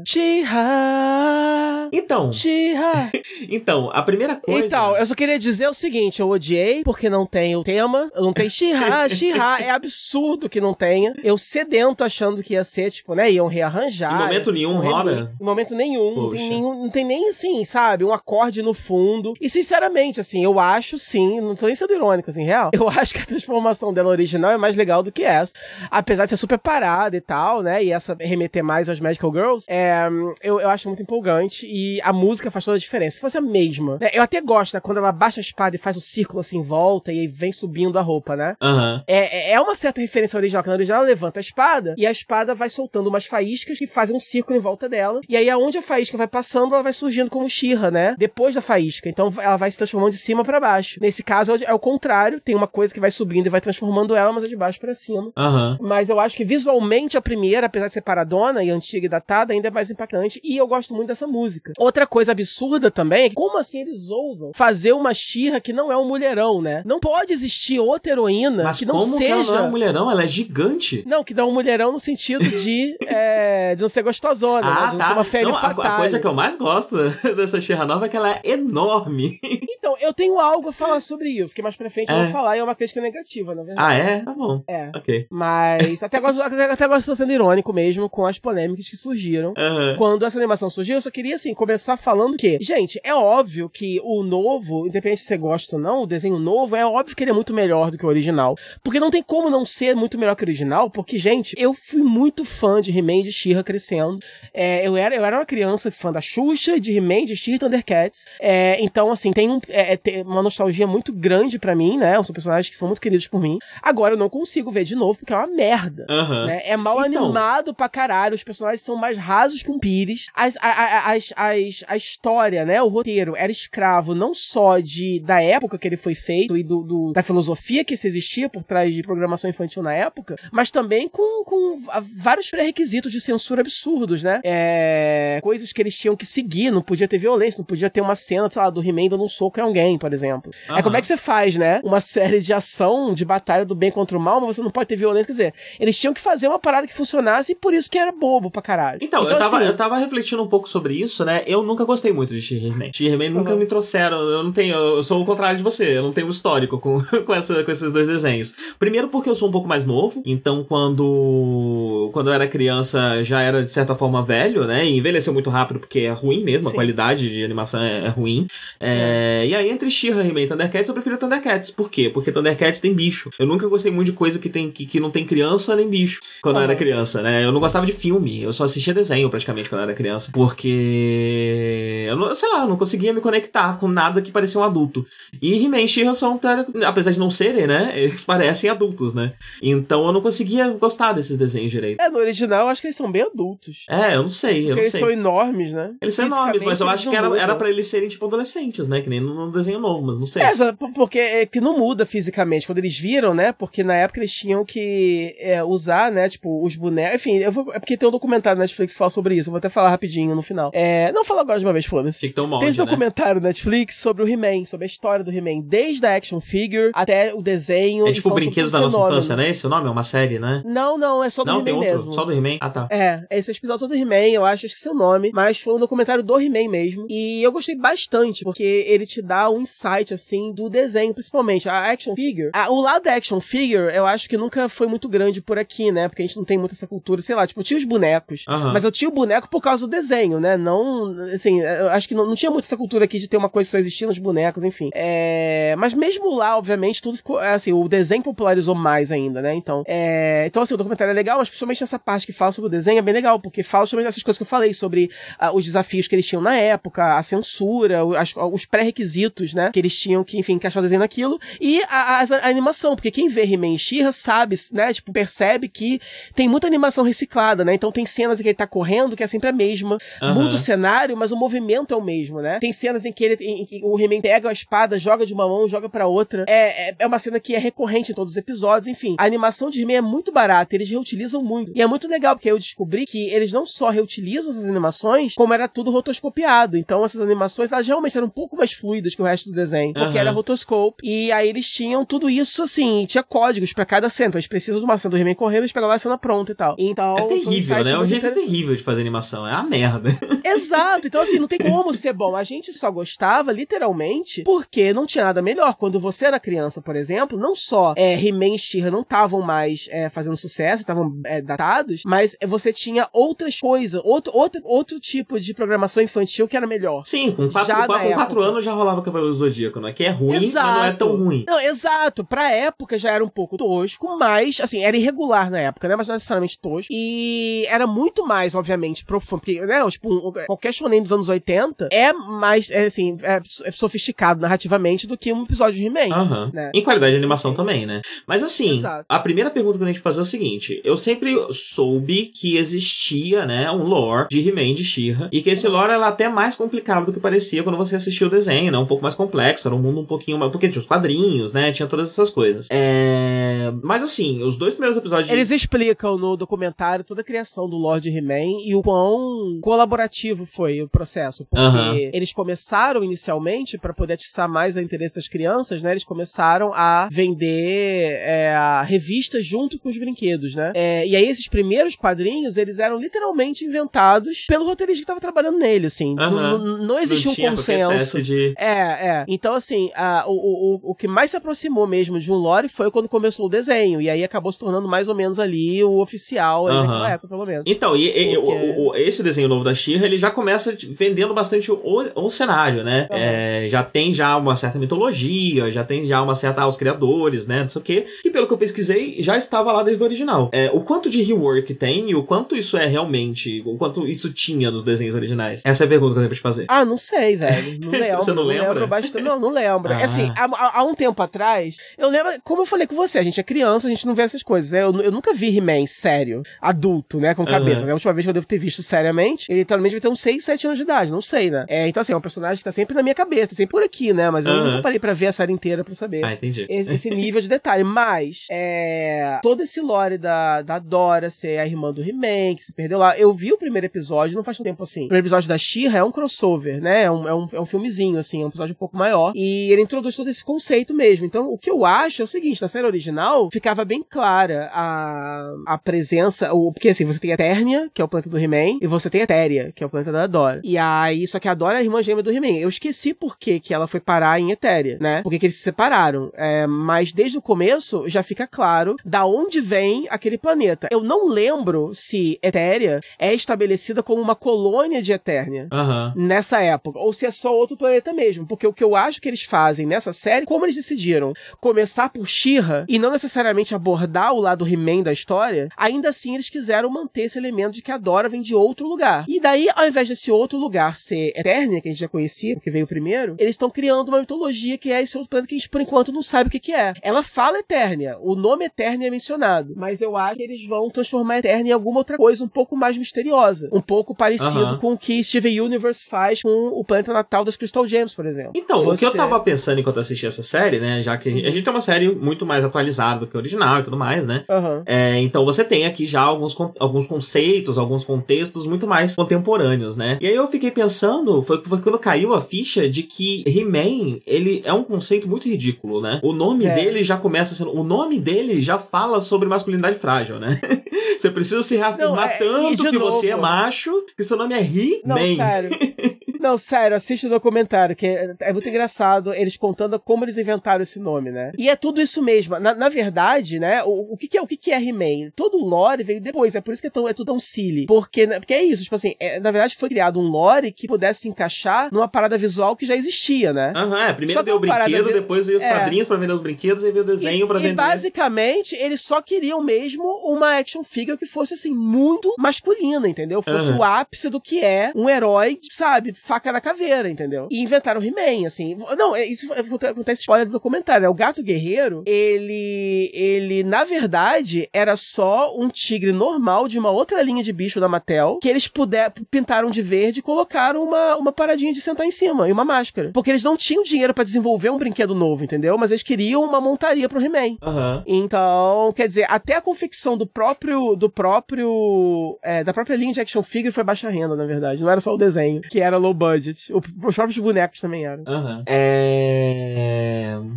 Shira. 0.05 1.89
Então. 1.91 2.31
Shira. 2.31 3.11
então, 3.49 3.89
a 3.93 4.01
primeira 4.01 4.35
coisa. 4.35 4.65
Então, 4.65 4.95
eu 4.97 5.05
só 5.05 5.15
queria 5.15 5.39
dizer 5.39 5.67
o 5.67 5.73
seguinte: 5.73 6.21
eu 6.21 6.29
odiei 6.29 6.83
porque 6.83 7.09
não 7.09 7.25
tem 7.25 7.55
o 7.55 7.63
tema, 7.63 8.11
não 8.15 8.33
tem 8.33 8.49
Shira. 8.49 9.07
Shira 9.09 9.59
é 9.59 9.69
absurdo 9.69 10.49
que 10.49 10.61
não 10.61 10.73
tenha. 10.73 11.13
Eu 11.23 11.37
sedento 11.37 12.03
achando 12.03 12.43
que 12.43 12.53
ia 12.53 12.63
ser, 12.63 12.91
tipo, 12.91 13.15
né? 13.15 13.31
Iam 13.31 13.47
rearranjar. 13.47 14.13
Em 14.13 14.23
momento 14.23 14.51
nenhum 14.51 14.79
rola? 14.79 15.27
Em 15.39 15.43
momento 15.43 15.75
nenhum. 15.75 16.15
Não 16.15 16.29
tem, 16.29 16.49
nenhum. 16.49 16.83
não 16.83 16.89
tem 16.89 17.05
nem 17.05 17.29
assim, 17.29 17.63
sabe? 17.65 18.03
Um 18.03 18.13
acorde 18.13 18.61
no 18.61 18.73
fundo. 18.73 19.33
E 19.39 19.49
sinceramente, 19.49 20.19
assim, 20.19 20.43
eu 20.43 20.59
acho 20.59 20.97
sim, 20.97 21.39
não 21.41 21.55
tô 21.55 21.65
nem 21.65 21.75
sendo 21.75 21.90
irônico, 21.93 22.29
assim, 22.29 22.43
real. 22.43 22.71
Eu 22.73 22.87
acho 22.89 23.13
que 23.13 23.21
a 23.21 23.25
transformação 23.25 23.93
dela 23.93 24.09
original 24.09 24.51
é 24.51 24.57
mais 24.57 24.75
legal 24.75 25.03
do 25.03 25.11
que 25.11 25.23
essa. 25.23 25.53
Apesar 25.89 26.25
de 26.25 26.31
ser 26.31 26.37
super 26.37 26.57
parada 26.57 27.15
e 27.15 27.21
tal, 27.21 27.61
né? 27.61 27.83
E 27.83 27.91
essa 27.91 28.15
remeter 28.19 28.63
mais 28.63 28.89
às 28.89 28.99
Magical 28.99 29.31
Girls, 29.31 29.65
é, 29.67 30.07
eu, 30.41 30.59
eu 30.59 30.69
acho 30.69 30.87
muito 30.87 31.01
empolgante. 31.01 31.67
E 31.67 32.01
a 32.01 32.13
música 32.13 32.51
faz 32.51 32.65
toda 32.65 32.77
a 32.77 32.79
diferença. 32.79 33.15
Se 33.15 33.21
fosse 33.21 33.37
a 33.37 33.41
mesma. 33.41 33.97
Né? 33.99 34.09
Eu 34.13 34.23
até 34.23 34.41
gosto, 34.41 34.73
né? 34.73 34.79
Quando 34.79 34.97
ela 34.97 35.11
baixa 35.11 35.39
a 35.39 35.41
espada 35.41 35.75
e 35.75 35.79
faz 35.79 35.97
o 35.97 36.01
círculo 36.01 36.39
assim 36.39 36.57
em 36.57 36.61
volta 36.61 37.11
e 37.11 37.19
aí 37.19 37.27
vem 37.27 37.51
subindo 37.51 37.97
a 37.97 38.01
roupa, 38.01 38.35
né? 38.35 38.55
Uhum. 38.61 39.01
É, 39.07 39.51
é 39.51 39.61
uma 39.61 39.75
certa 39.75 40.01
referência 40.01 40.37
original, 40.37 40.63
que 40.63 40.69
na 40.69 40.75
original 40.75 40.99
ela 40.99 41.07
levanta 41.07 41.39
a 41.39 41.41
espada 41.41 41.95
e 41.97 42.05
a 42.05 42.11
espada 42.11 42.53
vai 42.53 42.69
soltando 42.69 43.07
umas 43.07 43.25
faíscas 43.25 43.77
que 43.77 43.87
fazem 43.87 44.15
um 44.15 44.19
círculo 44.19 44.57
em 44.57 44.61
volta 44.61 44.87
dela. 44.87 45.21
E 45.27 45.35
aí, 45.35 45.49
aonde 45.49 45.77
a 45.77 45.81
faísca 45.81 46.17
vai 46.17 46.27
passando, 46.27 46.73
ela 46.73 46.83
vai 46.83 46.93
surgindo 46.93 47.29
como 47.29 47.49
Shira, 47.49 47.91
né? 47.91 48.15
Depois 48.17 48.55
da 48.55 48.61
faísca. 48.61 49.09
Então 49.09 49.31
ela 49.41 49.57
vai 49.57 49.71
se 49.71 49.77
transformando 49.77 50.11
de 50.11 50.17
cima 50.17 50.43
para 50.43 50.59
baixo. 50.59 50.99
Nesse 51.01 51.23
caso 51.23 51.53
é 51.63 51.73
o 51.73 51.79
contrário, 51.81 52.39
tem 52.39 52.55
uma 52.55 52.67
coisa 52.67 52.93
que 52.93 52.99
vai 52.99 53.11
subindo 53.11 53.47
e 53.47 53.49
vai 53.49 53.59
transformando 53.59 54.15
ela, 54.15 54.31
mas 54.31 54.43
é 54.43 54.47
de 54.47 54.55
baixo 54.55 54.79
para 54.79 54.93
cima. 54.93 55.33
Uhum. 55.37 55.77
Mas 55.81 56.09
eu 56.09 56.19
acho 56.19 56.37
que 56.37 56.45
visualmente 56.45 57.17
a 57.17 57.21
primeira, 57.21 57.67
apesar 57.67 57.87
de 57.87 57.93
ser 57.93 58.01
paradona 58.01 58.63
e 58.63 58.69
antiga 58.69 59.05
e 59.05 59.09
datada, 59.09 59.53
ainda 59.53 59.67
é 59.67 59.71
mais 59.71 59.91
impactante. 59.91 60.39
E 60.43 60.55
eu 60.55 60.67
gosto 60.67 60.93
muito 60.93 61.09
dessa 61.09 61.27
música. 61.27 61.73
Outra 61.77 62.07
coisa 62.07 62.31
absurda 62.31 62.89
também 62.89 63.25
é 63.25 63.29
que, 63.29 63.35
como 63.35 63.57
assim 63.57 63.81
eles 63.81 64.09
ousam 64.09 64.51
fazer 64.53 64.93
uma 64.93 65.13
Shira 65.13 65.59
que 65.59 65.73
não 65.73 65.91
é 65.91 65.97
um 65.97 66.07
mulherão, 66.07 66.61
né? 66.61 66.83
Não 66.85 66.99
pode 66.99 67.33
existir 67.33 67.79
outra 67.79 68.11
heroína 68.11 68.63
mas 68.63 68.77
que 68.77 68.85
não 68.85 68.99
como 68.99 69.17
seja. 69.17 69.25
Que 69.25 69.31
ela 69.31 69.43
não 69.43 69.55
é 69.57 69.61
um 69.61 69.71
mulherão, 69.71 70.11
ela 70.11 70.23
é 70.23 70.27
gigante. 70.27 71.03
Não, 71.05 71.23
que 71.23 71.33
dá 71.33 71.45
um 71.45 71.51
mulherão 71.51 71.91
no 71.91 71.99
sentido 71.99 72.43
de, 72.43 72.97
é, 73.05 73.73
de 73.75 73.81
não 73.81 73.89
ser 73.89 74.03
gostosona, 74.03 74.67
ah, 74.67 74.81
né? 74.81 74.87
de 74.87 74.93
não 74.93 74.99
tá. 74.99 75.07
ser 75.07 75.13
uma 75.13 75.23
fêmea 75.23 75.47
não, 75.47 75.57
a, 75.57 75.67
a, 75.67 75.97
coisa 75.97 76.19
que 76.19 76.27
eu 76.27 76.33
mais 76.33 76.57
gosto 76.57 76.95
dessa 77.35 77.59
Xerra 77.59 77.85
Nova 77.85 78.05
é 78.05 78.09
que 78.09 78.17
ela 78.17 78.31
é 78.31 78.41
enorme. 78.43 79.39
Então, 79.43 79.95
eu 79.99 80.13
tenho 80.13 80.39
algo 80.39 80.69
a 80.69 80.73
falar 80.73 80.99
sobre 80.99 81.29
isso, 81.29 81.53
que 81.53 81.60
mais 81.61 81.75
pra 81.75 81.89
frente 81.89 82.11
é. 82.11 82.13
eu 82.13 82.23
vou 82.23 82.31
falar, 82.31 82.55
e 82.55 82.59
é 82.59 82.63
uma 82.63 82.75
crítica 82.75 83.01
negativa, 83.01 83.55
na 83.55 83.63
verdade. 83.63 83.87
Ah, 83.87 83.93
é? 83.93 84.19
Tá 84.19 84.33
bom. 84.33 84.63
É. 84.67 84.91
Ok. 84.95 85.27
Mas 85.29 86.03
até 86.03 86.17
agora, 86.17 86.45
até, 86.45 86.71
até 86.71 86.83
agora 86.83 86.99
estou 86.99 87.15
sendo 87.15 87.31
irônico 87.31 87.73
mesmo 87.73 88.09
com 88.09 88.25
as 88.25 88.39
polêmicas 88.39 88.89
que 88.89 88.97
surgiram. 88.97 89.53
Uhum. 89.57 89.95
Quando 89.97 90.25
essa 90.25 90.37
animação 90.37 90.69
surgiu, 90.69 90.95
eu 90.95 91.01
só 91.01 91.11
queria, 91.11 91.35
assim, 91.35 91.53
começar 91.53 91.97
falando 91.97 92.37
que, 92.37 92.57
gente, 92.61 92.99
é 93.03 93.13
óbvio 93.13 93.69
que 93.69 93.99
o 94.03 94.23
novo, 94.23 94.87
independente 94.87 95.21
se 95.21 95.27
você 95.27 95.37
gosta 95.37 95.75
ou 95.75 95.81
não, 95.81 96.03
o 96.03 96.07
desenho 96.07 96.39
novo, 96.39 96.75
é 96.75 96.85
óbvio 96.85 97.15
que 97.15 97.23
ele 97.23 97.31
é 97.31 97.33
muito 97.33 97.53
melhor 97.53 97.91
do 97.91 97.97
que 97.97 98.05
o 98.05 98.09
original. 98.09 98.55
Porque 98.83 98.99
não 98.99 99.11
tem 99.11 99.23
como 99.23 99.49
não 99.49 99.65
ser 99.65 99.95
muito 99.95 100.17
melhor 100.17 100.35
que 100.35 100.43
o 100.43 100.45
original, 100.45 100.89
porque, 100.89 101.17
gente, 101.17 101.55
eu 101.57 101.73
fui 101.73 102.01
muito 102.01 102.45
fã 102.45 102.81
de 102.81 102.97
He-Man 102.97 103.19
e 103.19 103.23
de 103.23 103.31
She-Ra 103.31 103.63
crescendo. 103.63 104.19
É, 104.53 104.85
eu, 104.87 104.95
era, 104.97 105.15
eu 105.15 105.23
era 105.23 105.37
uma 105.37 105.45
criança 105.45 105.91
fã 105.91 106.11
da 106.11 106.21
Xuxa, 106.21 106.79
de 106.79 106.95
He-Man, 106.95 107.25
de 107.25 107.35
She-Ra 107.35 107.55
e 107.55 107.59
Thundercats. 107.59 108.25
É, 108.39 108.77
então, 108.81 109.11
assim, 109.11 109.31
tem 109.31 109.49
um, 109.49 109.59
é, 109.69 109.99
é 110.03 110.21
uma 110.23 110.41
nostalgia 110.41 110.87
muito 110.87 111.13
grande 111.13 111.50
para 111.59 111.75
mim, 111.75 111.97
né? 111.97 112.15
São 112.23 112.33
personagens 112.33 112.69
que 112.69 112.77
são 112.77 112.87
muito 112.87 113.01
queridos 113.01 113.27
por 113.27 113.41
mim. 113.41 113.59
Agora 113.81 114.13
eu 114.13 114.17
não 114.17 114.29
consigo 114.29 114.71
ver 114.71 114.83
de 114.83 114.95
novo 114.95 115.19
porque 115.19 115.33
é 115.33 115.37
uma 115.37 115.47
merda. 115.47 116.05
Uhum. 116.09 116.45
Né? 116.47 116.61
É 116.65 116.77
mal 116.77 117.05
então... 117.05 117.25
animado 117.25 117.73
pra 117.73 117.89
caralho, 117.89 118.35
os 118.35 118.43
personagens 118.43 118.81
são 118.81 118.95
mais 118.95 119.17
rasos 119.17 119.61
que 119.61 119.71
um 119.71 119.79
pires. 119.79 120.27
As, 120.33 120.55
a, 120.57 121.11
as, 121.11 121.33
as, 121.35 121.83
a 121.87 121.97
história, 121.97 122.65
né? 122.65 122.81
O 122.81 122.87
roteiro 122.87 123.35
era 123.35 123.51
escravo 123.51 124.13
não 124.13 124.33
só 124.33 124.79
de 124.79 125.19
da 125.19 125.41
época 125.41 125.77
que 125.77 125.87
ele 125.87 125.97
foi 125.97 126.15
feito 126.15 126.57
e 126.57 126.63
do, 126.63 126.81
do 126.83 127.11
da 127.13 127.23
filosofia 127.23 127.83
que 127.83 127.95
se 127.97 128.07
existia 128.07 128.49
por 128.49 128.63
trás 128.63 128.93
de 128.93 129.03
programação 129.03 129.49
infantil 129.49 129.83
na 129.83 129.93
época, 129.93 130.35
mas 130.51 130.71
também 130.71 131.07
com, 131.07 131.43
com 131.43 131.77
vários 132.15 132.49
pré-requisitos 132.49 133.11
de 133.11 133.21
censura 133.21 133.61
absurdos, 133.61 134.23
né? 134.23 134.41
É, 134.43 135.39
coisas 135.41 135.71
que 135.71 135.81
eles 135.81 135.97
tinham 135.97 136.15
que 136.15 136.25
seguir, 136.25 136.71
não 136.71 136.81
podia 136.81 137.07
ter 137.07 137.17
violência, 137.17 137.59
não 137.59 137.65
podia 137.65 137.89
ter 137.89 138.01
uma 138.01 138.15
cena, 138.15 138.49
sei 138.49 138.61
lá, 138.61 138.69
do 138.69 138.83
He-Man 138.83 139.09
dando 139.09 139.23
um 139.23 139.27
soco 139.27 139.59
em 139.59 139.63
alguém, 139.63 139.97
por 139.97 140.13
exemplo. 140.13 140.51
Uhum. 140.69 140.77
É 140.77 140.83
como 140.83 140.97
é 140.97 141.01
que 141.01 141.07
você 141.07 141.17
faz, 141.17 141.40
né? 141.57 141.81
Uma 141.83 142.01
série 142.01 142.39
de 142.39 142.53
ação, 142.53 143.13
de 143.13 143.25
batalha 143.25 143.65
do 143.65 143.75
bem 143.75 143.91
contra 143.91 144.17
o 144.17 144.21
mal, 144.21 144.39
mas 144.39 144.55
você 144.55 144.61
não 144.61 144.71
pode 144.71 144.87
ter 144.87 144.95
violência. 144.95 145.27
Quer 145.27 145.31
dizer, 145.31 145.53
eles 145.79 145.97
tinham 145.97 146.13
que 146.13 146.21
fazer 146.21 146.47
uma 146.47 146.59
parada 146.59 146.87
que 146.87 146.93
funcionasse 146.93 147.51
e 147.53 147.55
por 147.55 147.73
isso 147.73 147.89
que 147.89 147.97
era 147.97 148.11
bobo 148.11 148.49
pra 148.51 148.61
caralho. 148.61 148.99
Então, 149.01 149.23
então 149.23 149.33
eu, 149.33 149.39
tava, 149.39 149.57
assim, 149.57 149.65
eu 149.65 149.75
tava 149.75 149.97
refletindo 149.97 150.43
um 150.43 150.47
pouco 150.47 150.69
sobre 150.69 150.93
isso, 150.93 151.25
né? 151.25 151.41
Eu 151.45 151.63
nunca 151.63 151.83
gostei 151.83 152.13
muito 152.13 152.33
de 152.33 152.41
She-Man. 152.41 152.91
She-Man 152.93 153.29
nunca 153.29 153.53
uhum. 153.53 153.59
me 153.59 153.65
trouxeram, 153.65 154.17
eu 154.19 154.43
não 154.43 154.51
tenho, 154.51 154.75
eu 154.75 155.03
sou 155.03 155.21
o 155.21 155.25
contrário 155.25 155.57
de 155.57 155.63
você, 155.63 155.97
eu 155.97 156.03
não 156.03 156.13
tenho 156.13 156.29
histórico 156.29 156.77
com, 156.79 157.01
com, 157.25 157.33
essa, 157.33 157.63
com 157.63 157.71
esses 157.71 157.91
dois 157.91 158.07
desenhos. 158.07 158.53
Primeiro 158.79 159.09
porque 159.09 159.29
eu 159.29 159.35
sou 159.35 159.49
um 159.49 159.51
pouco 159.51 159.67
mais 159.67 159.85
novo, 159.85 160.21
então 160.25 160.63
quando, 160.63 162.09
quando 162.13 162.29
eu 162.29 162.33
era 162.33 162.47
criança 162.47 163.23
já 163.23 163.41
era 163.41 163.63
de 163.63 163.71
certa 163.71 163.95
forma 163.95 164.23
velho, 164.23 164.65
né? 164.65 164.85
E 164.85 164.97
envelheceu 164.97 165.33
muito 165.33 165.49
rápido 165.49 165.79
porque 165.79 166.01
é 166.01 166.11
ruim 166.11 166.43
mesmo, 166.43 166.65
Sim. 166.65 166.71
a 166.71 166.75
qualidade 166.75 167.29
de 167.29 167.43
animação 167.43 167.81
é, 167.81 168.05
é 168.05 168.07
ruim. 168.07 168.47
É, 168.79 169.41
é. 169.43 169.47
E 169.47 169.55
aí 169.55 169.69
entre 169.69 169.89
She-Ra, 169.89 170.23
He-Man 170.23 170.41
e 170.41 170.47
Thundercats 170.47 170.87
eu 170.87 170.93
prefiro 170.93 171.17
Thundercats. 171.17 171.30
Por 171.75 171.89
quê? 171.89 172.09
Porque 172.09 172.31
Thundercats 172.31 172.79
tem 172.79 172.93
bicho. 172.93 173.29
Eu 173.39 173.45
nunca 173.45 173.67
gostei 173.67 173.91
muito 173.91 174.07
de 174.07 174.13
coisa 174.13 174.39
que, 174.39 174.49
tem, 174.49 174.71
que, 174.71 174.85
que 174.85 174.99
não 174.99 175.11
tem 175.11 175.25
criança 175.25 175.75
nem 175.75 175.87
bicho 175.87 176.19
quando 176.41 176.57
eu 176.57 176.63
era 176.63 176.75
criança, 176.75 177.21
né? 177.21 177.43
Eu 177.43 177.51
não 177.51 177.59
gostava 177.59 177.85
de 177.85 177.93
filme, 177.93 178.41
eu 178.41 178.51
só 178.51 178.63
assistia 178.65 178.93
desenho 178.93 179.29
praticamente 179.29 179.69
quando 179.69 179.81
eu 179.81 179.85
era 179.85 179.93
criança. 179.93 180.31
Porque. 180.33 182.05
Eu 182.07 182.15
não, 182.15 182.33
sei 182.35 182.49
lá, 182.49 182.61
eu 182.61 182.67
não 182.67 182.77
conseguia 182.77 183.13
me 183.13 183.21
conectar 183.21 183.77
com 183.79 183.87
nada 183.87 184.21
que 184.21 184.31
parecia 184.31 184.59
um 184.59 184.63
adulto. 184.63 185.05
E 185.41 185.63
He-Man 185.63 185.81
e 185.81 185.87
She-Ra 185.87 186.13
são, 186.13 186.39
apesar 186.85 187.11
de 187.11 187.19
não 187.19 187.31
serem, 187.31 187.67
né? 187.67 187.91
Eles 187.99 188.23
parecem 188.23 188.69
adultos, 188.69 189.13
né? 189.13 189.33
Então 189.61 190.05
eu 190.05 190.13
não 190.13 190.21
conseguia 190.21 190.67
gostar 190.69 191.13
desses 191.13 191.37
desenhos 191.37 191.71
direito. 191.71 192.01
É, 192.01 192.09
no 192.09 192.17
original 192.17 192.61
eu 192.61 192.67
acho 192.67 192.81
que 192.81 192.87
eles 192.87 192.97
são 192.97 193.11
bem 193.11 193.23
adultos. 193.23 193.85
É, 193.89 194.15
eu 194.15 194.23
não 194.23 194.29
sei. 194.29 194.63
Eu 194.63 194.67
Porque 194.67 194.73
não 194.73 194.81
eles 194.81 194.91
sei. 194.91 194.99
são 194.99 195.11
enormes, 195.11 195.73
né? 195.73 195.93
Eles 196.01 196.15
são 196.15 196.25
enormes, 196.25 196.63
mas 196.63 196.79
eu 196.79 196.89
acho 196.89 197.09
que 197.09 197.15
era, 197.15 197.37
era 197.37 197.55
pra 197.55 197.69
eles 197.69 197.87
serem 197.87 198.09
tipo 198.09 198.25
adolescentes, 198.25 198.87
né? 198.87 199.01
Que 199.01 199.09
nem 199.09 199.19
no, 199.19 199.51
desenho 199.51 199.79
novo, 199.79 200.05
mas 200.05 200.19
não 200.19 200.25
sei. 200.25 200.41
É, 200.41 200.51
porque 200.93 201.19
é 201.21 201.45
que 201.45 201.61
não 201.61 201.77
muda 201.77 202.05
fisicamente. 202.05 202.65
Quando 202.65 202.79
eles 202.79 202.97
viram, 202.97 203.33
né? 203.33 203.51
Porque 203.51 203.83
na 203.83 203.95
época 203.95 204.19
eles 204.19 204.33
tinham 204.33 204.65
que 204.65 205.35
é, 205.39 205.63
usar, 205.63 206.11
né? 206.11 206.29
Tipo, 206.29 206.63
os 206.63 206.75
bonecos. 206.75 207.15
Enfim, 207.15 207.37
eu 207.37 207.51
vou, 207.51 207.71
é 207.73 207.79
porque 207.79 207.97
tem 207.97 208.07
um 208.07 208.11
documentário 208.11 208.57
na 208.57 208.63
Netflix 208.63 208.93
que 208.93 208.97
fala 208.97 209.09
sobre 209.09 209.35
isso. 209.35 209.49
Eu 209.49 209.51
vou 209.51 209.57
até 209.57 209.69
falar 209.69 209.89
rapidinho 209.89 210.35
no 210.35 210.41
final. 210.41 210.71
É, 210.73 211.11
não 211.11 211.23
falo 211.23 211.39
agora 211.39 211.59
de 211.59 211.65
uma 211.65 211.73
vez, 211.73 211.85
foda-se. 211.85 212.29
Tem 212.29 212.33
Tem 212.33 212.69
esse 212.69 212.77
né? 212.77 212.85
documentário 212.85 213.41
na 213.41 213.47
Netflix 213.47 213.95
sobre 213.95 214.23
o 214.23 214.27
He-Man, 214.27 214.65
sobre 214.65 214.85
a 214.85 214.87
história 214.87 215.23
do 215.23 215.31
He-Man, 215.31 215.61
desde 215.61 216.05
a 216.05 216.15
action 216.15 216.39
figure 216.39 216.91
até 216.93 217.33
o 217.33 217.41
desenho. 217.41 218.07
É 218.07 218.11
tipo 218.11 218.31
Brinquedos 218.31 218.71
da 218.71 218.79
Nossa 218.79 218.97
Infância, 218.97 219.35
né? 219.35 219.49
Esse 219.49 219.65
é 219.65 219.67
o 219.67 219.69
nome? 219.69 219.87
É 219.87 219.91
uma 219.91 220.03
série, 220.03 220.39
né? 220.39 220.61
Não, 220.65 220.97
não, 220.97 221.23
é 221.23 221.29
só 221.29 221.43
do 221.43 221.51
He-Man 221.51 221.79
mesmo. 221.79 222.13
Só 222.13 222.25
do 222.25 222.31
He-Man? 222.31 222.57
Ah, 222.59 222.69
tá. 222.69 222.87
É, 222.89 223.25
esse 223.29 223.51
episódio 223.51 223.87
do 223.87 223.95
He-Man, 223.95 224.29
eu 224.29 224.45
acho, 224.45 224.65
acho 224.65 224.79
que 224.79 224.87
é 224.87 224.91
o 224.91 224.95
nome, 224.95 225.31
mas 225.33 225.59
foi 225.59 225.73
um 225.73 225.79
documentário 225.79 226.23
do 226.23 226.39
He-Man 226.39 226.69
mesmo. 226.69 227.05
E 227.09 227.43
eu 227.43 227.51
gostei 227.51 227.75
bastante, 227.75 228.43
porque 228.43 228.63
ele 228.63 229.05
te 229.05 229.21
dá 229.21 229.49
um 229.49 229.61
insight, 229.61 230.13
assim, 230.13 230.51
do 230.53 230.69
desenho, 230.69 231.10
principalmente. 231.13 231.69
A 231.69 231.91
action 231.91 232.15
figure. 232.15 232.49
A, 232.53 232.71
o 232.71 232.81
lado 232.81 233.03
da 233.03 233.15
action 233.15 233.39
figure, 233.39 233.93
eu 233.93 234.05
acho 234.05 234.27
que 234.27 234.37
nunca 234.37 234.67
foi 234.69 234.87
muito 234.87 235.07
grande 235.07 235.41
por 235.41 235.57
aqui, 235.57 235.91
né? 235.91 236.07
Porque 236.07 236.21
a 236.21 236.25
gente 236.25 236.37
não 236.37 236.45
tem 236.45 236.57
muito 236.57 236.73
essa 236.73 236.87
cultura, 236.87 237.21
sei 237.21 237.35
lá, 237.35 237.45
tipo, 237.45 237.63
tinha 237.63 237.77
os 237.77 237.85
bonecos. 237.85 238.45
Uhum. 238.47 238.73
Mas 238.73 238.83
eu 238.83 238.91
tinha 238.91 239.09
o 239.09 239.13
boneco 239.13 239.49
por 239.49 239.61
causa 239.61 239.85
do 239.85 239.89
desenho, 239.89 240.39
né? 240.39 240.57
Não, 240.57 241.15
assim, 241.33 241.61
eu 241.61 241.89
acho 241.89 242.07
que 242.07 242.15
não, 242.15 242.25
não 242.25 242.35
tinha 242.35 242.51
muito 242.51 242.65
essa 242.65 242.77
cultura 242.77 243.05
aqui 243.05 243.19
de 243.19 243.27
ter 243.27 243.37
uma 243.37 243.49
coisa 243.49 243.69
só 243.69 243.77
existindo 243.77 244.11
os 244.11 244.17
bonecos, 244.17 244.63
enfim. 244.63 244.89
É, 244.93 245.75
mas 245.77 245.93
mesmo 245.93 246.35
lá, 246.35 246.57
obviamente, 246.57 247.01
tudo 247.01 247.17
ficou, 247.17 247.37
assim, 247.39 247.73
o 247.73 247.87
desenho 247.87 248.23
popularizou 248.23 248.75
mais 248.75 249.11
ainda, 249.11 249.41
né? 249.41 249.53
Então, 249.53 249.83
é, 249.87 250.45
então 250.47 250.63
assim, 250.63 250.73
o 250.73 250.77
documentário 250.77 251.11
é 251.11 251.13
legal, 251.13 251.37
mas 251.39 251.49
principalmente 251.49 251.83
essa 251.83 251.99
parte 251.99 252.25
que 252.25 252.33
fala 252.33 252.51
sobre 252.51 252.67
o 252.67 252.71
desenho 252.71 252.99
é 252.99 253.01
bem 253.01 253.13
legal, 253.13 253.39
porque 253.39 253.63
fala 253.63 253.85
sobre 253.85 254.05
essas 254.05 254.23
coisas 254.23 254.37
que 254.37 254.43
eu 254.43 254.47
falei, 254.47 254.73
sobre 254.73 255.09
uh, 255.41 255.55
os 255.55 255.65
desafios 255.65 256.07
que 256.07 256.15
eles 256.15 256.25
tinham 256.25 256.41
na 256.41 256.55
época, 256.55 257.17
a 257.17 257.23
censura, 257.23 258.01
as, 258.17 258.33
os 258.35 258.65
pré-requisitos, 258.65 259.53
né? 259.53 259.71
Que 259.71 259.79
eles 259.79 259.97
tinham 259.97 260.23
que, 260.23 260.37
enfim, 260.37 260.53
encaixar 260.53 260.81
o 260.81 260.83
desenho 260.83 261.00
naquilo, 261.01 261.39
e 261.59 261.81
a, 261.89 262.19
a, 262.19 262.23
a 262.23 262.49
animação, 262.49 262.95
porque 262.95 263.11
quem 263.11 263.27
vê 263.27 263.43
He-Man 263.43 263.75
e 263.75 263.79
She-Ra 263.79 264.11
sabe, 264.11 264.55
né? 264.71 264.93
Tipo, 264.93 265.11
percebe 265.11 265.67
que 265.67 265.99
tem 266.35 266.47
muita 266.47 266.67
animação 266.67 267.03
reciclada, 267.03 267.65
né? 267.65 267.73
Então 267.73 267.91
tem 267.91 268.05
cenas 268.05 268.39
em 268.39 268.43
que 268.43 268.49
ele 268.49 268.55
tá 268.55 268.67
correndo 268.67 269.15
que 269.15 269.23
é 269.23 269.27
sempre 269.27 269.49
a 269.49 269.51
mesma. 269.51 269.97
Uhum. 270.21 270.33
Muda 270.33 270.55
o 270.55 270.57
cenário, 270.57 271.15
mas 271.17 271.31
o 271.31 271.37
movimento 271.37 271.93
é 271.93 271.97
o 271.97 272.01
mesmo, 272.01 272.41
né? 272.41 272.59
Tem 272.59 272.71
cenas 272.71 273.05
em 273.05 273.11
que, 273.11 273.23
ele, 273.23 273.43
em 273.43 273.65
que 273.65 273.81
o 273.83 273.99
He-Man 273.99 274.21
pega 274.21 274.49
a 274.49 274.53
espada, 274.53 274.97
joga 274.97 275.25
de 275.25 275.33
uma 275.33 275.47
mão, 275.47 275.67
joga 275.67 275.89
para 275.89 276.07
outra. 276.07 276.45
É, 276.47 276.89
é, 276.89 276.95
é, 276.99 277.07
uma 277.07 277.19
cena 277.19 277.39
que 277.39 277.55
é 277.55 277.57
recorrente 277.57 278.11
em 278.11 278.15
todos 278.15 278.33
os 278.33 278.37
episódios, 278.37 278.87
enfim. 278.87 279.15
A 279.17 279.25
animação 279.25 279.69
de 279.69 279.81
He-Man 279.81 279.93
é 279.93 280.01
muito 280.01 280.31
barata, 280.31 280.75
eles 280.75 280.89
reutilizam 280.89 281.43
muito. 281.43 281.71
E 281.75 281.81
é 281.81 281.87
muito 281.87 282.07
legal, 282.07 282.35
porque 282.35 282.49
eu 282.49 282.57
descobri 282.57 283.05
que 283.05 283.29
eles 283.29 283.51
não 283.51 283.65
só 283.65 283.89
reutilizam 283.89 284.51
essas 284.51 284.65
animações, 284.65 285.33
como 285.33 285.53
era 285.53 285.67
tudo 285.67 285.91
rotoscopiado. 285.91 286.77
Então 286.77 287.03
essas 287.03 287.21
animações, 287.21 287.71
elas 287.71 287.87
realmente 287.87 288.17
eram 288.17 288.27
um 288.27 288.31
pouco 288.31 288.55
mais 288.55 288.73
fluidas 288.73 289.15
que 289.15 289.21
o 289.21 289.25
resto 289.25 289.49
do 289.49 289.55
desenho, 289.55 289.93
porque 289.93 290.15
uhum. 290.15 290.21
era 290.21 290.31
rotoscope. 290.31 290.90
E 291.03 291.31
aí 291.31 291.49
eles 291.49 291.69
tinham 291.69 292.05
tudo 292.05 292.29
isso, 292.29 292.63
assim, 292.63 293.05
tinha 293.05 293.23
códigos 293.23 293.73
para 293.73 293.85
cada 293.85 294.09
cena. 294.09 294.29
Então 294.29 294.39
eles 294.39 294.47
precisam 294.47 294.79
de 294.79 294.85
uma 294.85 294.97
cena 294.97 295.11
do 295.11 295.17
He-Man 295.17 295.35
correndo, 295.35 295.61
eles 295.61 295.71
pegavam 295.71 295.95
a 295.95 295.99
cena 295.99 296.17
pronta 296.17 296.51
e 296.51 296.55
tal. 296.55 296.75
Então, 296.77 297.17
é 297.17 297.27
terrível, 297.27 297.83
né? 297.83 297.97
O 297.97 298.05
jeito 298.05 298.27
é 298.27 298.31
terrível 298.31 298.75
de 298.75 298.83
fazer 298.83 299.01
animação, 299.01 299.47
é 299.47 299.53
uma 299.53 299.63
merda. 299.63 300.17
Exato, 300.43 301.07
então 301.07 301.21
assim, 301.21 301.39
não 301.39 301.47
tem 301.47 301.59
como 301.59 301.93
ser 301.93 302.13
bom. 302.13 302.35
A 302.35 302.43
gente 302.43 302.73
só 302.73 302.91
gostava, 302.91 303.51
literalmente, 303.51 304.43
porque 304.43 304.93
não 304.93 305.05
tinha 305.05 305.25
nada 305.25 305.41
melhor. 305.41 305.75
Quando 305.75 305.99
você 305.99 306.25
era 306.25 306.39
criança, 306.39 306.81
por 306.81 306.95
exemplo, 306.95 307.37
não 307.37 307.55
só 307.55 307.93
é, 307.95 308.13
He-Man 308.13 308.55
e 308.55 308.59
she 308.59 308.81
não 308.89 309.01
estavam 309.01 309.41
mais 309.41 309.87
é, 309.91 310.09
fazendo 310.09 310.35
sucesso, 310.35 310.81
estavam 310.81 311.19
é, 311.25 311.41
datados, 311.41 312.01
mas 312.05 312.35
você 312.45 312.73
tinha 312.73 313.07
outras 313.13 313.59
coisas, 313.59 314.01
outro, 314.03 314.31
outro, 314.35 314.61
outro 314.63 314.99
tipo 314.99 315.39
de 315.39 315.53
programação 315.53 316.01
infantil 316.01 316.47
que 316.47 316.57
era 316.57 316.67
melhor. 316.67 317.03
Sim, 317.05 317.31
com 317.31 317.49
quatro, 317.49 317.67
já 317.67 317.87
com 317.87 318.13
quatro 318.13 318.41
anos 318.41 318.63
já 318.63 318.73
rolava 318.73 319.01
Cavaleiro 319.01 319.33
do 319.33 319.37
Zodíaco, 319.37 319.79
né? 319.79 319.93
Que 319.93 320.05
é 320.05 320.09
ruim, 320.09 320.35
exato. 320.35 320.67
mas 320.67 320.75
não 320.77 320.80
é 320.85 320.93
tão 320.93 321.15
ruim. 321.15 321.45
Não, 321.47 321.59
exato. 321.59 322.23
Pra 322.23 322.51
época 322.51 322.97
já 322.97 323.11
era 323.11 323.23
um 323.23 323.29
pouco 323.29 323.57
tosco, 323.57 324.17
mas, 324.17 324.59
assim, 324.59 324.83
era 324.83 324.95
irregular 324.97 325.49
na 325.49 325.59
época, 325.59 325.87
né? 325.87 325.95
Mas 325.95 326.07
não 326.07 326.15
necessariamente 326.15 326.59
tosco. 326.59 326.91
E 326.91 327.65
era 327.67 327.87
muito 327.87 328.25
mais, 328.25 328.55
obviamente, 328.55 329.05
profundo. 329.05 329.41
Porque, 329.41 329.61
né? 329.61 329.89
Tipo, 329.89 330.33
qualquer 330.45 330.73
shonen 330.73 331.01
dos 331.01 331.11
anos 331.11 331.29
80 331.29 331.89
é 331.91 332.13
mais, 332.13 332.69
é, 332.69 332.85
assim, 332.85 333.17
é 333.21 333.41
sofisticado 333.71 334.41
narrativamente 334.41 335.07
do 335.07 335.17
que 335.17 335.33
um 335.33 335.43
episódio 335.43 335.75
de 335.75 335.85
He-Man. 335.85 336.15
Uhum. 336.15 336.51
Né? 336.53 336.71
Em 336.73 336.83
qualidade 336.83 337.11
de 337.11 337.17
animação 337.17 337.53
também, 337.53 337.85
né? 337.85 338.01
Mas 338.27 338.43
assim, 338.43 338.77
Exato. 338.77 339.05
a 339.07 339.19
primeira 339.19 339.49
pergunta 339.49 339.77
que 339.77 339.83
eu 339.83 339.87
tenho 339.87 339.97
que 339.97 340.03
fazer 340.03 340.19
é 340.19 340.21
o 340.21 340.25
seguinte: 340.25 340.81
eu 340.83 340.97
sempre 340.97 341.35
soube 341.51 342.27
que 342.27 342.57
existia, 342.57 343.45
né, 343.45 343.71
um 343.71 343.83
lore 343.83 344.27
de 344.29 344.47
He-Man 344.47 344.73
de 344.73 344.83
She-Ra, 344.83 345.29
e 345.31 345.41
que 345.41 345.49
esse 345.49 345.67
lore 345.67 345.91
era 345.91 346.07
até 346.07 346.29
mais 346.29 346.55
complicado 346.55 347.07
do 347.07 347.13
que 347.13 347.19
parecia 347.19 347.63
quando 347.63 347.77
você 347.77 347.95
assistia 347.95 348.27
o 348.27 348.29
desenho, 348.29 348.71
né? 348.71 348.77
Um 348.77 348.85
pouco 348.85 349.03
mais 349.03 349.15
complexo, 349.15 349.67
era 349.67 349.75
um 349.75 349.79
mundo 349.79 350.01
um 350.01 350.05
pouquinho 350.05 350.37
mais. 350.37 350.51
Porque 350.61 350.69
tinha 350.69 350.81
os 350.81 350.85
quadrinhos, 350.85 351.53
né? 351.53 351.71
Tinha 351.71 351.87
todas 351.87 352.09
essas 352.09 352.29
coisas. 352.29 352.67
É... 352.69 353.71
Mas 353.81 354.03
assim, 354.03 354.43
os 354.43 354.57
dois 354.57 354.75
primeiros 354.75 354.95
episódios. 354.95 355.27
De... 355.27 355.33
Eles 355.33 355.49
explicam 355.49 356.19
no 356.19 356.37
documentário 356.37 357.03
toda 357.03 357.21
a 357.21 357.23
criação 357.23 357.67
do 357.67 357.77
Lord 357.77 358.07
He-Man 358.07 358.61
e 358.63 358.75
o 358.75 358.83
quão 358.83 359.59
colaborativo 359.59 360.45
foi 360.45 360.83
o 360.83 360.87
processo. 360.87 361.47
Porque 361.49 361.65
uhum. 361.65 362.09
eles 362.13 362.31
começaram 362.31 363.03
inicialmente, 363.03 363.77
para 363.79 363.91
poder 363.91 364.13
atiçar 364.13 364.47
mais 364.47 364.75
o 364.75 364.81
interesse 364.81 365.15
das 365.15 365.27
crianças, 365.27 365.81
né? 365.81 365.91
Eles 365.91 366.03
começaram 366.03 366.71
a 366.75 367.09
vender 367.11 368.19
é, 368.21 368.53
revistas 368.85 369.43
junto 369.43 369.79
com 369.79 369.89
os 369.89 369.97
brinquedos, 369.97 370.53
né? 370.55 370.73
É, 370.75 371.07
e 371.07 371.15
aí 371.15 371.27
esses 371.27 371.47
primeiros 371.47 371.95
quadrinhos, 371.95 372.55
eles 372.55 372.77
eram 372.77 372.99
literalmente 372.99 373.65
inventados 373.65 374.45
pelo 374.47 374.65
roteirista 374.65 374.99
que 374.99 375.03
estava 375.05 375.19
trabalhando 375.19 375.57
nele, 375.57 375.87
assim. 375.87 376.15
Uhum. 376.19 376.85
Não, 376.85 376.99
existia 376.99 377.45
não 377.45 377.53
um 377.53 377.55
consenso. 377.55 378.21
De... 378.21 378.53
É, 378.57 378.71
é. 378.71 379.25
Então, 379.27 379.55
assim, 379.55 379.89
a, 379.95 380.25
o, 380.27 380.50
o, 380.51 380.91
o 380.91 380.95
que 380.95 381.07
mais 381.07 381.31
se 381.31 381.37
aproximou 381.37 381.87
mesmo 381.87 382.19
de 382.19 382.31
um 382.31 382.35
lore 382.35 382.67
foi 382.67 382.91
quando 382.91 383.09
começou 383.09 383.45
o 383.45 383.49
desenho. 383.49 384.01
E 384.01 384.09
aí 384.09 384.23
acabou 384.23 384.51
se 384.51 384.59
tornando 384.59 384.87
mais 384.87 385.07
ou 385.07 385.15
menos 385.15 385.39
ali 385.39 385.83
o 385.83 385.99
oficial, 385.99 386.65
uhum. 386.65 386.73
naquela 386.73 387.11
época, 387.11 387.27
pelo 387.27 387.45
menos. 387.45 387.63
Então, 387.65 387.95
e, 387.95 388.07
e 388.07 388.35
Porque... 388.35 388.51
o, 388.51 388.87
o, 388.89 388.95
esse 388.95 389.23
desenho 389.23 389.47
novo 389.47 389.63
da 389.63 389.73
Shira, 389.73 390.05
ele 390.05 390.17
já 390.17 390.31
começa 390.31 390.75
vendendo 390.89 391.33
bastante 391.33 391.71
o, 391.71 392.29
cenário, 392.29 392.83
né? 392.83 393.07
Uhum. 393.09 393.17
É, 393.17 393.65
já 393.67 393.83
tem 393.83 394.13
já 394.13 394.35
uma 394.37 394.55
certa 394.55 394.79
mitologia, 394.79 395.69
já 395.71 395.83
tem 395.83 396.05
já 396.05 396.21
uma 396.21 396.35
certa 396.35 396.61
aos 396.61 396.77
criadores, 396.77 397.47
né? 397.47 397.59
Não 397.61 397.67
sei 397.67 397.81
o 397.81 397.83
quê. 397.83 398.05
E 398.23 398.29
pelo 398.29 398.47
que 398.47 398.53
eu 398.53 398.57
pesquisei, 398.57 399.17
já 399.19 399.37
estava 399.37 399.71
lá 399.71 399.83
desde 399.83 400.01
o 400.01 400.05
original. 400.05 400.49
É, 400.51 400.69
o 400.73 400.81
quanto 400.81 401.09
de 401.09 401.21
rework 401.21 401.73
tem 401.73 402.09
e 402.09 402.15
o 402.15 402.23
quanto 402.23 402.55
isso 402.55 402.77
é 402.77 402.85
realmente, 402.85 403.61
o 403.65 403.77
quanto 403.77 404.07
isso 404.07 404.31
tinha 404.31 404.71
nos 404.71 404.83
desenhos 404.83 405.15
originais? 405.15 405.61
Essa 405.65 405.83
é 405.83 405.85
a 405.85 405.89
pergunta 405.89 406.13
que 406.13 406.19
eu 406.19 406.21
tenho 406.21 406.29
pra 406.29 406.35
te 406.35 406.41
fazer. 406.41 406.65
Ah, 406.67 406.85
não 406.85 406.97
sei, 406.97 407.35
velho. 407.35 407.79
Não 407.79 407.91
lembro. 407.91 408.17
Você 408.17 408.33
não 408.33 408.43
lembra? 408.43 408.67
lembro 408.69 408.87
bastante. 408.87 409.23
Não, 409.23 409.39
não 409.39 409.49
lembro. 409.49 409.93
Ah. 409.93 410.03
Assim, 410.03 410.31
há, 410.45 410.79
há, 410.79 410.83
um 410.83 410.95
tempo 410.95 411.21
atrás, 411.21 411.77
eu 411.97 412.09
lembro, 412.09 412.31
como 412.43 412.61
eu 412.61 412.65
falei 412.65 412.87
com 412.87 412.95
você, 412.95 413.19
a 413.19 413.23
gente 413.23 413.39
é 413.39 413.43
criança, 413.43 413.87
a 413.87 413.89
gente 413.89 414.05
não 414.05 414.13
vê 414.13 414.23
essas 414.23 414.43
coisas. 414.43 414.71
Né? 414.71 414.83
Eu, 414.83 415.01
eu 415.01 415.11
nunca 415.11 415.33
vi 415.33 415.55
He-Man 415.57 415.85
sério, 415.87 416.43
adulto, 416.61 417.19
né, 417.19 417.33
com 417.33 417.45
cabeça. 417.45 417.83
Uhum. 417.83 417.91
A 417.91 417.93
última 417.93 418.13
vez 418.13 418.25
que 418.25 418.29
eu 418.29 418.33
devo 418.33 418.47
ter 418.47 418.57
visto 418.57 418.83
seriamente, 418.83 419.51
ele 419.51 419.59
literalmente 419.59 419.95
vai 419.95 420.01
ter 420.01 420.09
uns 420.09 420.21
6, 420.21 420.43
7 420.43 420.67
anos 420.67 420.77
de 420.77 420.83
idade, 420.83 421.11
não 421.11 421.21
sei, 421.21 421.49
né? 421.49 421.65
É, 421.67 421.87
então, 421.87 422.01
assim, 422.01 422.13
é 422.13 422.17
um 422.17 422.21
personagem 422.21 422.57
que 422.57 422.63
tá 422.63 422.71
sempre 422.71 422.95
na 422.95 423.03
minha 423.03 423.15
cabeça, 423.15 423.55
sempre 423.55 423.71
por 423.71 423.83
aqui, 423.83 424.13
né? 424.13 424.29
Mas 424.29 424.45
eu 424.45 424.53
uhum. 424.53 424.65
nunca 424.65 424.81
parei 424.81 424.99
pra 424.99 425.13
ver 425.13 425.27
a 425.27 425.31
série 425.31 425.51
inteira 425.51 425.83
pra 425.83 425.93
saber. 425.95 426.23
Ah, 426.23 426.33
entendi. 426.33 426.65
Esse, 426.69 426.91
esse 426.91 427.09
nível 427.09 427.41
de 427.41 427.47
detalhe. 427.47 427.83
Mas, 427.83 428.45
é, 428.49 429.39
todo 429.41 429.61
esse 429.61 429.81
lore 429.81 430.17
da, 430.17 430.61
da 430.61 430.79
Dora 430.79 431.29
ser 431.29 431.59
a 431.59 431.65
irmã 431.65 431.91
do 431.91 432.01
He-Man, 432.01 432.55
que 432.55 432.63
se 432.63 432.73
perdeu 432.73 432.97
lá. 432.97 433.17
Eu 433.17 433.33
vi 433.33 433.51
o 433.51 433.57
primeiro 433.57 433.85
episódio, 433.85 434.35
não 434.35 434.43
faz 434.43 434.57
tanto 434.57 434.67
tempo 434.67 434.83
assim. 434.83 435.01
O 435.01 435.07
primeiro 435.07 435.25
episódio 435.25 435.49
da 435.49 435.57
She-Ra 435.57 435.99
é 435.99 436.03
um 436.03 436.11
crossover, 436.11 436.81
né? 436.81 437.03
É 437.03 437.11
um, 437.11 437.27
é, 437.27 437.33
um, 437.33 437.47
é 437.53 437.61
um 437.61 437.65
filmezinho, 437.65 438.17
assim, 438.17 438.41
é 438.41 438.45
um 438.45 438.49
episódio 438.49 438.73
um 438.73 438.77
pouco 438.77 438.97
maior. 438.97 439.31
E 439.35 439.71
ele 439.71 439.81
introduz 439.81 440.15
todo 440.15 440.29
esse 440.31 440.43
conceito 440.43 440.93
mesmo. 440.93 441.25
Então, 441.25 441.51
o 441.51 441.57
que 441.57 441.69
eu 441.69 441.85
acho 441.85 442.21
é 442.21 442.25
o 442.25 442.27
seguinte, 442.27 442.61
na 442.61 442.67
série 442.67 442.85
original, 442.85 443.49
ficava 443.51 443.85
bem 443.85 444.03
clara 444.07 444.69
a, 444.73 445.53
a 445.65 445.77
presença, 445.77 446.53
o, 446.53 446.71
porque 446.71 446.89
assim, 446.89 447.05
você 447.05 447.19
tem 447.19 447.31
a 447.31 447.35
Eternia, 447.35 447.89
que 447.93 448.01
é 448.01 448.05
o 448.05 448.07
planeta 448.07 448.29
do 448.29 448.39
He-Man, 448.39 448.79
e 448.81 448.87
você 448.87 449.09
tem 449.09 449.21
a 449.21 449.23
Etéria, 449.23 449.71
que 449.75 449.83
é 449.83 449.87
o 449.87 449.89
planeta 449.89 450.11
da 450.11 450.27
Dora. 450.27 450.61
E 450.63 450.77
aí, 450.77 451.27
só 451.27 451.39
que 451.39 451.47
a 451.47 451.53
Dora 451.53 451.77
é 451.77 451.81
a 451.81 451.83
irmã 451.83 452.01
gêmea 452.01 452.23
do 452.23 452.31
He-Man. 452.31 452.59
Eu 452.59 452.69
esqueci 452.69 453.13
por 453.13 453.37
que, 453.37 453.59
que 453.59 453.73
ela 453.73 453.87
foi 453.87 453.99
parar 453.99 454.39
em 454.39 454.51
Etéria, 454.51 454.97
né? 454.99 455.21
Porque 455.21 455.39
que 455.39 455.45
eles 455.45 455.57
se 455.57 455.63
separaram. 455.63 456.31
É, 456.35 456.65
mas 456.67 457.11
desde 457.11 457.37
o 457.37 457.41
começo 457.41 458.07
já 458.07 458.23
fica 458.23 458.47
claro 458.47 458.95
da 459.05 459.25
onde 459.25 459.61
vem 459.61 460.07
aquele 460.09 460.37
planeta. 460.37 460.87
Eu 460.91 461.01
não 461.01 461.27
lembro 461.27 461.91
se 461.93 462.39
Etéria 462.41 463.01
é 463.19 463.33
estabelecida 463.33 464.03
como 464.03 464.21
uma 464.21 464.35
colônia 464.35 465.01
de 465.01 465.11
Eternia 465.11 465.67
uhum. 465.71 466.13
nessa 466.15 466.61
época, 466.61 466.99
ou 466.99 467.13
se 467.13 467.25
é 467.25 467.31
só 467.31 467.55
outro 467.55 467.77
planeta 467.77 468.13
mesmo. 468.13 468.45
Porque 468.45 468.67
o 468.67 468.73
que 468.73 468.83
eu 468.83 468.95
acho 468.95 469.21
que 469.21 469.27
eles 469.27 469.43
fazem 469.43 469.85
nessa 469.85 470.13
série, 470.21 470.45
como 470.45 470.65
eles 470.65 470.75
decidiram 470.75 471.33
começar 471.59 472.09
por 472.09 472.27
Shira 472.27 472.85
e 472.87 472.99
não 472.99 473.11
necessariamente 473.11 473.73
abordar 473.73 474.33
o 474.33 474.39
lado 474.39 474.67
He-Man 474.67 475.01
da 475.01 475.11
história, 475.11 475.69
ainda 475.75 476.09
assim 476.09 476.35
eles 476.35 476.49
quiseram 476.49 476.89
manter 476.89 477.23
esse 477.23 477.39
elemento 477.39 477.73
de 477.73 477.81
que 477.81 477.91
a 477.91 477.97
Dora 477.97 478.29
vem 478.29 478.41
de 478.41 478.53
outro 478.53 478.87
lugar. 478.87 479.25
E 479.27 479.39
daí, 479.39 479.67
ao 479.75 479.87
invés 479.87 480.07
desse 480.07 480.31
outro 480.31 480.59
lugar 480.59 480.95
ser 480.95 481.33
Eternia, 481.35 481.81
que 481.81 481.87
a 481.89 481.91
gente 481.91 482.01
já 482.01 482.07
conhecia, 482.07 482.59
que 482.59 482.69
veio 482.69 482.85
primeiro, 482.85 483.35
eles 483.39 483.51
estão 483.51 483.69
criando 483.69 484.09
uma 484.09 484.19
mitologia 484.19 484.77
que 484.77 484.91
é 484.91 485.01
esse 485.01 485.17
outro 485.17 485.29
planeta 485.29 485.47
que 485.47 485.55
a 485.55 485.57
gente 485.57 485.69
por 485.69 485.81
enquanto 485.81 486.11
não 486.11 486.21
sabe 486.21 486.47
o 486.49 486.51
que, 486.51 486.59
que 486.59 486.73
é. 486.73 486.93
Ela 487.01 487.23
fala 487.23 487.59
Eternia, 487.59 488.17
o 488.19 488.35
nome 488.35 488.65
Eternia 488.65 489.07
é 489.07 489.11
mencionado, 489.11 489.73
mas 489.75 490.01
eu 490.01 490.15
acho 490.15 490.35
que 490.35 490.43
eles 490.43 490.67
vão 490.67 490.89
transformar 490.89 491.39
Eternia 491.39 491.71
em 491.71 491.73
alguma 491.73 491.99
outra 491.99 492.17
coisa 492.17 492.43
um 492.43 492.47
pouco 492.47 492.75
mais 492.75 492.97
misteriosa, 492.97 493.69
um 493.71 493.81
pouco 493.81 494.13
parecido 494.13 494.77
com 494.79 494.93
o 494.93 494.97
que 494.97 495.23
Steven 495.23 495.61
Universe 495.61 496.03
faz 496.05 496.41
com 496.41 496.49
o 496.49 496.83
planeta 496.83 497.11
natal 497.11 497.43
das 497.43 497.55
Crystal 497.55 497.87
Gems, 497.87 498.13
por 498.13 498.25
exemplo. 498.25 498.51
Então, 498.55 498.83
Você... 498.83 499.05
o 499.05 499.09
que 499.09 499.17
eu 499.17 499.19
tava 499.19 499.39
pensando 499.39 499.79
enquanto 499.79 499.99
assistia 500.11 500.29
essa 500.29 500.43
série, 500.43 500.79
né, 500.79 501.01
já 501.01 501.17
que 501.17 501.29
a 501.29 501.31
gente, 501.31 501.47
a 501.47 501.49
gente 501.49 501.63
tem 501.63 501.73
uma 501.73 501.81
série 501.81 502.13
muito 502.13 502.45
mais 502.45 502.63
atualizada 502.63 503.21
do 503.21 503.27
que 503.27 503.35
a 503.35 503.39
original 503.39 503.79
e 503.79 503.83
tudo 503.83 503.97
mais, 503.97 504.25
né? 504.25 504.43
Uhum. 504.49 504.83
É, 504.85 505.19
então 505.19 505.45
você 505.45 505.63
tem 505.63 505.85
aqui 505.85 506.05
já 506.05 506.21
alguns, 506.21 506.55
alguns 506.79 507.07
conceitos, 507.07 507.77
alguns 507.77 508.03
contextos 508.03 508.65
muito 508.65 508.87
mais 508.87 509.15
contemporâneos, 509.15 509.95
né? 509.95 510.17
E 510.21 510.27
aí 510.27 510.35
eu 510.35 510.47
fiquei 510.47 510.71
pensando, 510.71 511.41
foi, 511.41 511.63
foi 511.63 511.79
quando 511.79 511.99
caiu 511.99 512.33
a 512.33 512.41
ficha 512.41 512.89
de 512.89 513.03
que 513.03 513.43
He-Man, 513.47 514.19
ele 514.25 514.61
é 514.65 514.73
um 514.73 514.83
conceito 514.83 515.27
muito 515.27 515.47
ridículo, 515.47 516.01
né? 516.01 516.19
O 516.23 516.33
nome 516.33 516.65
é. 516.65 516.75
dele 516.75 517.03
já 517.03 517.17
começa 517.17 517.55
sendo. 517.55 517.75
O 517.77 517.83
nome 517.83 518.19
dele 518.19 518.61
já 518.61 518.77
fala 518.77 519.21
sobre 519.21 519.47
masculinidade 519.47 519.97
frágil, 519.97 520.39
né? 520.39 520.59
você 521.19 521.29
precisa 521.29 521.63
se 521.63 521.75
reafirmar 521.75 522.15
não, 522.15 522.23
é, 522.23 522.37
tanto 522.37 522.83
que 522.83 522.97
novo. 522.97 523.11
você 523.11 523.29
é 523.29 523.35
macho 523.35 523.91
que 524.15 524.23
seu 524.23 524.37
nome 524.37 524.53
é 524.53 524.61
He-Man. 524.61 525.01
Não, 525.05 525.35
sério. 525.35 525.69
Não, 526.41 526.57
sério, 526.57 526.97
assiste 526.97 527.27
o 527.27 527.29
documentário, 527.29 527.95
que 527.95 528.07
é, 528.07 528.35
é, 528.39 528.51
muito 528.51 528.67
engraçado 528.67 529.31
eles 529.31 529.55
contando 529.55 529.99
como 530.03 530.25
eles 530.25 530.37
inventaram 530.37 530.83
esse 530.83 530.99
nome, 530.99 531.31
né? 531.31 531.51
E 531.57 531.69
é 531.69 531.75
tudo 531.75 532.01
isso 532.01 532.21
mesmo. 532.21 532.59
Na, 532.59 532.73
na 532.73 532.89
verdade, 532.89 533.59
né, 533.59 533.83
o, 533.83 534.13
o 534.13 534.17
que, 534.17 534.27
que 534.27 534.37
é 534.37 534.41
o 534.41 534.47
que, 534.47 534.57
que 534.57 534.71
é 534.71 534.81
He-Man? 534.81 535.31
Todo 535.35 535.57
o 535.57 535.65
lore 535.65 536.03
veio 536.03 536.21
depois, 536.21 536.55
é 536.55 536.61
por 536.61 536.73
isso 536.73 536.81
que 536.81 536.87
é, 536.87 536.91
tão, 536.91 537.07
é 537.07 537.13
tudo 537.13 537.27
tão 537.27 537.39
silly. 537.39 537.85
Porque, 537.85 538.27
né, 538.27 538.39
porque 538.39 538.53
é 538.53 538.63
isso, 538.63 538.83
tipo 538.83 538.95
assim, 538.95 539.15
é, 539.19 539.39
na 539.39 539.51
verdade 539.51 539.75
foi 539.75 539.89
criado 539.89 540.19
um 540.19 540.23
lore 540.23 540.71
que 540.71 540.87
pudesse 540.87 541.21
se 541.21 541.29
encaixar 541.29 541.89
numa 541.91 542.07
parada 542.07 542.37
visual 542.37 542.75
que 542.75 542.85
já 542.85 542.95
existia, 542.95 543.53
né? 543.53 543.71
Aham, 543.75 543.89
uhum, 543.89 543.97
é. 543.97 544.13
Primeiro 544.13 544.43
veio 544.43 544.57
o 544.57 544.59
brinquedo, 544.59 545.07
vi... 545.07 545.13
depois 545.13 545.45
veio 545.45 545.57
os 545.57 545.63
é. 545.63 545.69
quadrinhos 545.69 546.07
pra 546.07 546.17
vender 546.17 546.33
os 546.33 546.41
brinquedos 546.41 546.83
e 546.83 546.91
veio 546.91 547.03
o 547.03 547.07
desenho 547.07 547.45
e, 547.45 547.47
pra 547.47 547.57
vender. 547.57 547.71
E 547.71 547.75
basicamente, 547.75 548.75
eles 548.75 549.01
só 549.01 549.21
queriam 549.21 549.63
mesmo 549.63 550.03
uma 550.23 550.57
action 550.57 550.83
figure 550.83 551.17
que 551.17 551.25
fosse, 551.25 551.53
assim, 551.53 551.73
muito 551.73 552.33
masculina, 552.37 553.07
entendeu? 553.07 553.41
Fosse 553.41 553.71
uhum. 553.71 553.77
o 553.77 553.83
ápice 553.83 554.29
do 554.29 554.41
que 554.41 554.63
é 554.63 554.91
um 554.95 555.09
herói, 555.09 555.59
sabe, 555.69 556.13
faca 556.13 556.51
na 556.51 556.61
caveira, 556.61 557.09
entendeu? 557.09 557.47
E 557.49 557.61
inventaram 557.61 558.01
o 558.01 558.03
He-Man, 558.03 558.47
assim. 558.47 558.75
Não, 558.97 559.15
é, 559.15 559.25
isso 559.25 559.51
acontece 559.91 560.21
spoiler 560.21 560.45
do 560.45 560.51
documentário. 560.51 561.03
Né? 561.03 561.09
O 561.09 561.13
gato 561.13 561.43
guerreiro, 561.43 562.03
ele, 562.05 563.11
ele, 563.13 563.63
na 563.63 563.83
verdade, 563.83 564.69
era 564.73 564.95
só 564.95 565.55
um 565.57 565.69
tigre 565.69 566.11
normal 566.11 566.67
de 566.67 566.79
uma 566.79 566.89
outra 566.89 567.21
linha 567.21 567.43
de 567.43 567.53
bicho 567.53 567.79
da 567.79 567.89
Mattel, 567.89 568.39
que 568.41 568.49
eles 568.49 568.67
puder, 568.67 569.11
pintaram 569.29 569.69
de 569.69 569.81
verde 569.81 570.19
e 570.19 570.23
colocaram 570.23 570.83
uma, 570.83 571.15
uma 571.15 571.31
paradinha 571.31 571.73
de 571.73 571.81
sentar 571.81 572.05
em 572.05 572.11
cima 572.11 572.47
e 572.47 572.51
uma 572.51 572.65
máscara. 572.65 573.11
Porque 573.13 573.29
eles 573.29 573.43
não 573.43 573.55
tinham 573.55 573.83
dinheiro 573.83 574.13
para 574.13 574.23
desenvolver 574.23 574.69
um 574.69 574.77
brinquedo 574.77 575.13
novo, 575.13 575.43
entendeu? 575.43 575.77
Mas 575.77 575.91
eles 575.91 576.03
queriam 576.03 576.43
uma 576.43 576.61
montaria 576.61 577.07
pro 577.07 577.21
He-Man. 577.21 577.57
Uhum. 577.61 578.03
Então, 578.05 578.93
quer 578.95 579.07
dizer, 579.07 579.25
até 579.29 579.55
a 579.55 579.61
confecção 579.61 580.17
do 580.17 580.25
próprio, 580.25 580.95
do 580.95 581.09
próprio, 581.09 582.37
é, 582.41 582.63
da 582.63 582.73
própria 582.73 582.95
linha 582.95 583.13
de 583.13 583.21
action 583.21 583.43
figure 583.43 583.71
foi 583.71 583.83
baixa 583.83 584.09
renda, 584.09 584.35
na 584.35 584.45
verdade. 584.45 584.81
Não 584.81 584.89
era 584.89 585.01
só 585.01 585.13
o 585.13 585.17
desenho, 585.17 585.61
que 585.61 585.79
era 585.79 585.97
low 585.97 586.13
budget. 586.13 586.71
Os 586.73 587.15
próprios 587.15 587.37
bonecos 587.37 587.79
também 587.79 588.05
eram. 588.05 588.23
Uhum. 588.27 588.63
É... 588.65 589.70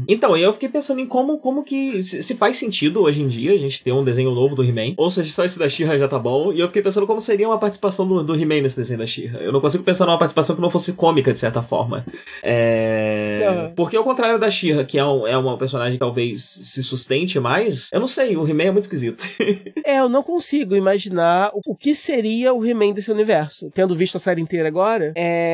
Então, 0.09 0.37
eu 0.37 0.53
fiquei 0.53 0.69
pensando 0.69 1.01
em 1.01 1.07
como, 1.07 1.39
como 1.39 1.65
que 1.65 2.03
se 2.03 2.35
faz 2.35 2.57
sentido 2.57 3.03
hoje 3.03 3.23
em 3.23 3.29
dia 3.29 3.53
a 3.53 3.59
gente 3.59 3.83
ter 3.83 3.93
um 3.93 4.05
desenho 4.05 4.31
novo 4.31 4.55
do 4.55 4.65
He-Man, 4.65 4.95
ou 4.97 5.11
seja, 5.11 5.31
só 5.33 5.45
esse 5.45 5.59
da 5.59 5.69
She-Ra 5.69 5.99
já 5.99 6.09
tá 6.09 6.19
bom, 6.19 6.53
e 6.53 6.61
eu 6.61 6.67
fiquei 6.67 6.83
pensando 6.83 7.07
como 7.07 7.21
seria 7.21 7.49
uma 7.49 7.59
participação 7.59 8.07
do, 8.07 8.23
do 8.23 8.35
He-Man 8.35 8.63
nesse 8.63 8.77
desenho 8.77 8.99
da 8.99 9.07
She-Ra. 9.07 9.39
Eu 9.39 9.53
não 9.53 9.61
consigo 9.61 9.85
pensar 9.85 10.07
numa 10.07 10.19
participação 10.19 10.57
que 10.57 10.63
não 10.63 10.71
fosse 10.71 10.93
cômica, 10.93 11.33
de 11.33 11.39
certa 11.39 11.63
forma. 11.63 12.05
É... 12.43 13.71
Porque 13.77 13.97
ao 13.97 14.05
contrário 14.05 14.39
da 14.39 14.51
She-Ra, 14.51 14.85
que 14.85 14.99
é, 14.99 15.05
um, 15.05 15.27
é 15.27 15.37
uma 15.37 15.57
personagem 15.57 15.93
que 15.93 15.99
talvez 15.99 16.43
se 16.43 16.83
sustente 16.83 17.39
mais, 17.41 17.89
eu 17.93 18.01
não 18.01 18.07
sei, 18.07 18.37
o 18.37 18.47
He-Man 18.47 18.65
é 18.65 18.71
muito 18.71 18.85
esquisito. 18.85 19.25
é, 19.85 19.99
eu 19.99 20.09
não 20.09 20.23
consigo 20.23 20.75
imaginar 20.75 21.51
o, 21.55 21.61
o 21.73 21.77
que 21.77 21.95
seria 21.95 22.53
o 22.53 22.65
He-Man 22.65 22.93
desse 22.93 23.11
universo. 23.11 23.71
Tendo 23.73 23.95
visto 23.95 24.17
a 24.17 24.21
série 24.21 24.41
inteira 24.41 24.69
agora, 24.69 25.13
é 25.17 25.45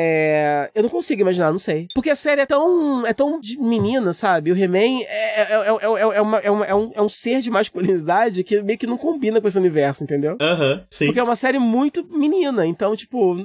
é, 0.40 0.70
eu 0.74 0.82
não 0.82 0.90
consigo 0.90 1.20
imaginar, 1.22 1.50
não 1.50 1.58
sei. 1.58 1.88
Porque 1.94 2.10
a 2.10 2.16
série 2.16 2.40
é 2.40 2.46
tão, 2.46 3.06
é 3.06 3.12
tão 3.12 3.40
de 3.50 3.58
menina, 3.58 4.12
sabe? 4.12 4.52
O 4.52 4.56
He-Man 4.56 5.02
é, 5.02 5.40
é, 5.40 5.52
é, 5.52 6.20
uma, 6.20 6.38
é, 6.38 6.50
uma, 6.50 6.64
é, 6.66 6.74
um, 6.74 6.92
é 6.94 7.02
um 7.02 7.08
ser 7.08 7.40
de 7.40 7.50
masculinidade 7.50 8.44
que 8.44 8.62
meio 8.62 8.78
que 8.78 8.86
não 8.86 8.98
combina 8.98 9.40
com 9.40 9.48
esse 9.48 9.58
universo, 9.58 10.04
entendeu? 10.04 10.36
Aham, 10.40 10.72
uh 10.72 10.76
-huh, 10.76 10.84
sim. 10.90 11.06
Porque 11.06 11.20
é 11.20 11.22
uma 11.22 11.36
série 11.36 11.58
muito 11.58 12.04
menina. 12.10 12.66
Então, 12.66 12.94
tipo, 12.94 13.36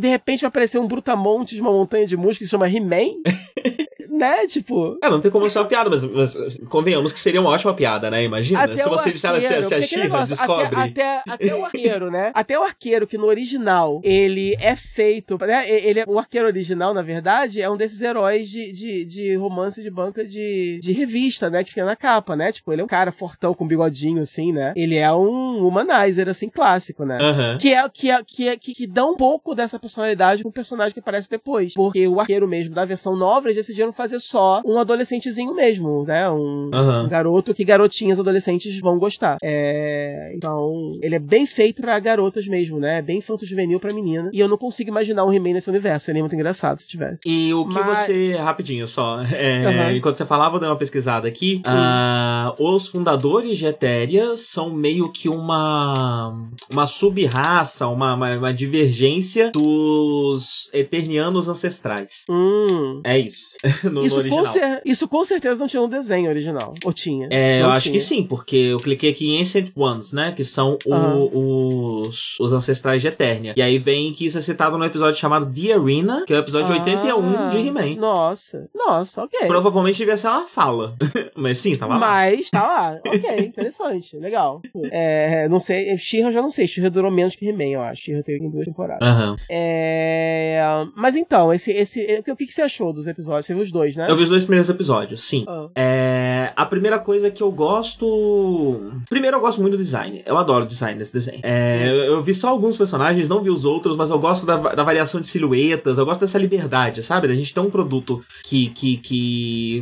de 0.00 0.08
repente 0.08 0.40
vai 0.40 0.48
aparecer 0.48 0.78
um 0.78 0.86
brutamonte 0.86 1.54
de 1.54 1.60
uma 1.60 1.72
montanha 1.72 2.06
de 2.06 2.16
músculos 2.16 2.38
que 2.38 2.44
se 2.46 2.50
chama 2.50 2.68
He-Man. 2.68 3.20
né? 4.18 4.46
Tipo. 4.46 4.98
É, 5.02 5.08
não 5.08 5.20
tem 5.20 5.30
como 5.30 5.48
ser 5.48 5.60
uma 5.60 5.66
piada, 5.66 5.88
mas, 5.88 6.04
mas, 6.04 6.58
convenhamos 6.68 7.12
que 7.12 7.20
seria 7.20 7.40
uma 7.40 7.50
ótima 7.50 7.72
piada, 7.74 8.10
né? 8.10 8.24
Imagina. 8.24 8.64
Até 8.64 8.82
se 8.82 8.88
você 8.88 9.12
disser 9.12 9.40
se, 9.40 9.62
se 9.62 9.74
a 9.74 9.80
Shira 9.80 10.24
descobre. 10.24 10.76
Até, 10.76 11.18
até, 11.18 11.22
até, 11.26 11.54
o 11.54 11.64
arqueiro, 11.64 12.10
né? 12.10 12.30
Até 12.34 12.58
o 12.58 12.62
arqueiro, 12.62 13.06
que 13.06 13.16
no 13.16 13.26
original 13.26 14.00
ele 14.02 14.56
é 14.60 14.74
feito. 14.74 15.38
Né? 15.38 15.70
Ele, 15.70 16.04
o 16.06 16.18
arqueiro 16.18 16.46
original, 16.46 16.92
na 16.92 17.02
verdade, 17.02 17.62
é 17.62 17.70
um 17.70 17.76
desses 17.76 18.02
heróis 18.02 18.50
de, 18.50 18.72
de, 18.72 19.04
de 19.04 19.36
romance 19.48 19.82
de 19.82 19.90
banca 19.90 20.24
de, 20.24 20.78
de 20.80 20.92
revista, 20.92 21.48
né? 21.50 21.64
Que 21.64 21.70
fica 21.70 21.84
na 21.84 21.96
capa, 21.96 22.36
né? 22.36 22.52
Tipo, 22.52 22.72
ele 22.72 22.82
é 22.82 22.84
um 22.84 22.88
cara 22.88 23.10
fortão 23.10 23.54
com 23.54 23.66
bigodinho, 23.66 24.20
assim, 24.20 24.52
né? 24.52 24.72
Ele 24.76 24.96
é 24.96 25.12
um 25.12 25.66
humanizer, 25.66 26.28
assim, 26.28 26.48
clássico, 26.48 27.04
né? 27.04 27.18
Uhum. 27.20 27.58
Que, 27.58 27.74
é, 27.74 27.88
que, 27.88 28.10
é, 28.10 28.22
que, 28.24 28.48
é, 28.48 28.56
que, 28.56 28.72
que 28.74 28.86
dá 28.86 29.04
um 29.04 29.16
pouco 29.16 29.54
dessa 29.54 29.78
personalidade 29.78 30.42
com 30.42 30.48
o 30.48 30.52
personagem 30.52 30.92
que 30.92 31.00
aparece 31.00 31.28
depois. 31.28 31.74
Porque 31.74 32.06
o 32.06 32.20
arqueiro 32.20 32.46
mesmo 32.46 32.74
da 32.74 32.84
versão 32.84 33.16
nova, 33.16 33.46
eles 33.46 33.56
decidiram 33.56 33.92
fazer 33.92 34.20
só 34.20 34.62
um 34.64 34.78
adolescentezinho 34.78 35.54
mesmo, 35.54 36.04
né? 36.04 36.28
Um, 36.30 36.70
uhum. 36.72 37.04
um 37.04 37.08
garoto 37.08 37.54
que 37.54 37.64
garotinhas 37.64 38.20
adolescentes 38.20 38.78
vão 38.80 38.98
gostar. 38.98 39.38
É, 39.42 40.32
então, 40.34 40.90
ele 41.02 41.14
é 41.14 41.18
bem 41.18 41.46
feito 41.46 41.82
para 41.82 41.98
garotas 41.98 42.46
mesmo, 42.46 42.78
né? 42.78 43.02
Bem 43.02 43.18
infanto-juvenil 43.18 43.80
pra 43.80 43.94
menina. 43.94 44.30
E 44.32 44.40
eu 44.40 44.48
não 44.48 44.56
consigo 44.56 44.90
imaginar 44.90 45.24
um 45.24 45.32
He-Man 45.32 45.54
nesse 45.54 45.70
universo. 45.70 46.06
Seria 46.06 46.22
muito 46.22 46.34
engraçado 46.34 46.78
se 46.78 46.88
tivesse. 46.88 47.22
E 47.26 47.52
o 47.54 47.66
que 47.66 47.78
Mas... 47.78 48.00
você. 48.00 48.34
Rapidinho 48.36 48.86
só. 48.86 49.18
É, 49.38 49.66
uhum. 49.90 49.96
Enquanto 49.96 50.16
você 50.16 50.26
falava, 50.26 50.56
eu 50.56 50.60
dei 50.60 50.68
uma 50.68 50.76
pesquisada 50.76 51.26
aqui. 51.28 51.62
Uh, 51.66 52.74
os 52.74 52.88
fundadores 52.88 53.58
de 53.58 53.66
Etéria 53.66 54.36
são 54.36 54.70
meio 54.70 55.10
que 55.12 55.28
uma. 55.28 56.34
Uma 56.72 56.86
sub-raça, 56.86 57.86
uma, 57.86 58.14
uma, 58.14 58.36
uma, 58.36 58.52
divergência 58.54 59.50
dos 59.52 60.68
Eternianos 60.72 61.48
ancestrais. 61.48 62.24
Hum. 62.28 63.00
É 63.04 63.18
isso. 63.18 63.56
no, 63.90 64.04
isso, 64.04 64.16
no 64.16 64.20
original. 64.22 64.44
Com 64.44 64.50
cer- 64.50 64.82
isso 64.84 65.08
com 65.08 65.24
certeza 65.24 65.60
não 65.60 65.66
tinha 65.68 65.82
no 65.82 65.88
desenho 65.88 66.28
original. 66.28 66.74
Ou 66.84 66.92
tinha? 66.92 67.28
É, 67.30 67.60
eu 67.60 67.66
Não 67.66 67.72
acho 67.72 67.84
tinha. 67.84 67.92
que 67.94 68.00
sim, 68.00 68.22
porque 68.22 68.56
eu 68.56 68.78
cliquei 68.78 69.10
aqui 69.10 69.28
em 69.28 69.40
Ancient 69.40 69.70
Ones, 69.76 70.12
né? 70.12 70.32
Que 70.32 70.44
são 70.44 70.76
o- 70.86 72.00
os, 72.00 72.36
os 72.40 72.52
ancestrais 72.52 73.00
de 73.02 73.08
Eternia. 73.08 73.54
E 73.56 73.62
aí 73.62 73.78
vem 73.78 74.12
que 74.12 74.26
isso 74.26 74.38
é 74.38 74.40
citado 74.40 74.76
no 74.78 74.84
episódio 74.84 75.18
chamado 75.18 75.46
The 75.52 75.72
Arena, 75.74 76.24
que 76.26 76.32
é 76.32 76.36
o 76.36 76.40
episódio 76.40 76.72
81 76.74 77.36
Ah, 77.36 77.48
de 77.50 77.58
He-Man. 77.58 77.96
Nossa, 77.96 78.68
nossa, 78.74 79.22
ok. 79.32 79.46
Provavelmente 79.46 79.98
devia 79.98 80.16
ser 80.16 80.28
uma 80.28 80.46
fala. 80.46 80.94
Mas 81.36 81.58
sim, 81.58 81.74
tava 81.74 81.94
lá. 81.94 82.00
Mas 82.00 82.50
tá 82.50 82.62
lá. 82.62 83.00
Ok, 83.08 83.46
interessante. 83.46 84.16
Legal. 84.16 84.60
É, 84.90 85.48
não 85.48 85.58
sei. 85.58 85.96
She-Ra 85.96 86.28
eu 86.28 86.32
já 86.32 86.42
não 86.42 86.50
sei. 86.50 86.66
She-Ra 86.66 86.88
durou 86.88 87.10
menos 87.10 87.34
que 87.34 87.46
He-Man, 87.46 87.70
eu 87.70 87.80
acho. 87.80 88.02
She-Ra 88.02 88.22
teve 88.22 88.44
em 88.44 88.50
duas 88.50 88.64
temporadas. 88.64 89.06
Aham. 89.06 89.36
É... 89.50 90.60
Mas 90.94 91.16
então, 91.16 91.52
esse, 91.52 91.72
esse, 91.72 92.22
o 92.28 92.36
que, 92.36 92.46
que 92.46 92.52
você 92.52 92.62
achou 92.62 92.92
dos 92.92 93.06
episódios? 93.06 93.46
Você 93.46 93.54
viu 93.54 93.62
os 93.62 93.72
dois, 93.72 93.96
né? 93.96 94.06
Eu 94.08 94.16
vi 94.16 94.22
os 94.22 94.28
dois 94.28 94.44
primeiros 94.44 94.68
episódios, 94.68 95.22
sim. 95.22 95.44
Ah. 95.48 95.68
É, 95.74 96.52
a 96.54 96.66
primeira 96.66 96.98
coisa 96.98 97.30
que 97.30 97.42
eu 97.42 97.50
gosto. 97.50 98.92
Primeiro, 99.08 99.36
eu 99.36 99.40
gosto 99.40 99.60
muito 99.60 99.76
do 99.76 99.82
design. 99.82 100.22
Eu 100.24 100.36
adoro 100.36 100.64
o 100.64 100.68
design 100.68 100.98
desse 100.98 101.12
desenho. 101.12 101.40
É, 101.42 101.88
eu, 101.88 102.14
eu 102.14 102.22
vi 102.22 102.34
só 102.34 102.48
alguns 102.48 102.76
personagens, 102.76 103.28
não 103.28 103.42
vi 103.42 103.50
os 103.50 103.64
outros, 103.64 103.96
mas 103.96 104.10
eu 104.10 104.18
gosto 104.18 104.46
da, 104.46 104.56
da 104.56 104.82
variação 104.82 105.20
de 105.20 105.26
silhuetas, 105.26 105.98
eu 105.98 106.04
gosto 106.04 106.20
dessa 106.20 106.38
liberdade, 106.38 107.02
sabe? 107.02 107.28
Da 107.28 107.34
gente 107.34 107.52
ter 107.52 107.60
um 107.60 107.70
produto 107.70 108.22
que, 108.44 108.70
que, 108.70 108.96
que 108.98 109.17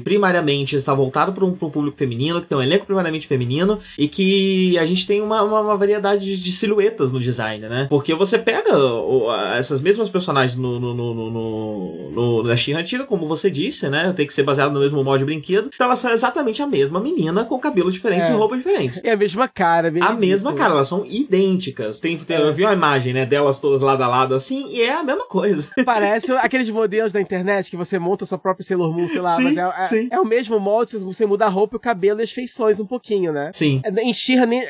primariamente 0.05 0.77
está 0.77 0.93
voltado 0.95 1.33
para 1.33 1.45
um, 1.45 1.49
um 1.49 1.71
público 1.71 1.97
feminino, 1.97 2.41
que 2.41 2.47
tem 2.47 2.57
um 2.57 2.63
elenco 2.63 2.87
primariamente 2.87 3.27
feminino, 3.27 3.79
e 3.99 4.09
que 4.09 4.79
a 4.79 4.85
gente 4.85 5.07
tem 5.07 5.21
uma, 5.21 5.43
uma, 5.43 5.61
uma 5.61 5.77
variedade 5.77 6.37
de, 6.37 6.53
silhuetas 6.53 7.13
no 7.13 7.21
design, 7.21 7.69
né? 7.69 7.87
Porque 7.89 8.15
você 8.15 8.39
pega 8.39 8.77
o- 8.79 9.29
a- 9.31 9.57
essas 9.57 9.81
mesmas 9.81 10.09
personagens 10.09 10.57
no, 10.59 10.79
no, 10.81 10.95
no, 10.95 11.15
no, 11.15 11.31
no, 11.31 12.11
no- 12.11 12.43
na 12.43 12.57
She-Ra 12.57 12.81
antiga, 12.81 13.05
como 13.05 13.27
você 13.27 13.51
disse, 13.51 13.89
né? 13.89 14.13
Tem 14.17 14.27
que 14.27 14.33
ser 14.35 14.43
baseado 14.43 14.73
no 14.73 14.81
mesmo 14.81 15.03
molde 15.03 15.21
de 15.21 15.25
brinquedo. 15.27 15.71
Então 15.75 15.87
elas 15.87 15.99
são 15.99 16.11
exatamente 16.13 16.63
a 16.63 16.67
mesma 16.67 17.01
menina 17.01 17.45
com 17.45 17.59
cabelos 17.59 17.93
diferentes 17.95 18.31
É. 18.31 18.33
e 18.33 18.37
roupas 18.37 18.59
diferentes. 18.59 19.01
É 19.05 19.13
a 19.13 19.17
mesma 19.17 19.49
cara, 19.49 19.91
bem 19.91 20.03
A 20.03 20.07
ridículo. 20.09 20.29
mesma 20.31 20.53
cara, 20.55 20.73
elas 20.75 20.89
são 20.89 21.05
idênticas. 21.07 22.01
Tem, 22.01 22.17
tem- 22.19 22.37
É. 22.37 22.41
Eu 22.47 22.53
vi 22.55 22.63
uma 22.65 22.73
imagem, 22.73 23.13
né, 23.13 23.27
delas 23.27 23.59
todas 23.61 23.81
lado 23.81 24.03
a 24.03 24.09
lado 24.09 24.35
assim, 24.35 24.69
e 24.71 24.83
é 24.83 24.93
a 24.95 25.03
mesma 25.03 25.27
coisa. 25.27 25.69
Parece 25.85 26.33
aqueles 26.37 26.69
modelos 26.71 27.13
da 27.13 27.21
internet 27.21 27.71
que 27.71 27.77
você 27.77 27.99
monta 27.99 28.25
sua 28.25 28.39
própria 28.39 28.65
Sailor 28.65 28.93
Moon, 28.93 29.09
sei 29.09 29.21
lá, 29.27 29.37
Sim, 29.37 29.43
mas 29.45 29.57
é, 29.57 29.61
é- 29.61 30.09
é 30.13 30.21
o 30.21 30.25
mesmo 30.25 30.59
molde, 30.59 30.97
você- 30.99 31.27
muda 31.27 31.47
a 31.47 31.49
roupa, 31.49 31.77
o 31.77 31.81
cabelo 31.81 32.21
e 32.21 32.23
as 32.23 32.31
feições 32.31 32.79
um 32.81 32.87
pouquinho, 32.87 33.33
né? 33.33 33.51
Sim. 33.53 33.81
É, 33.85 33.91
Em 34.03 34.15
She-Ra 34.15 34.47
nem, 34.47 34.63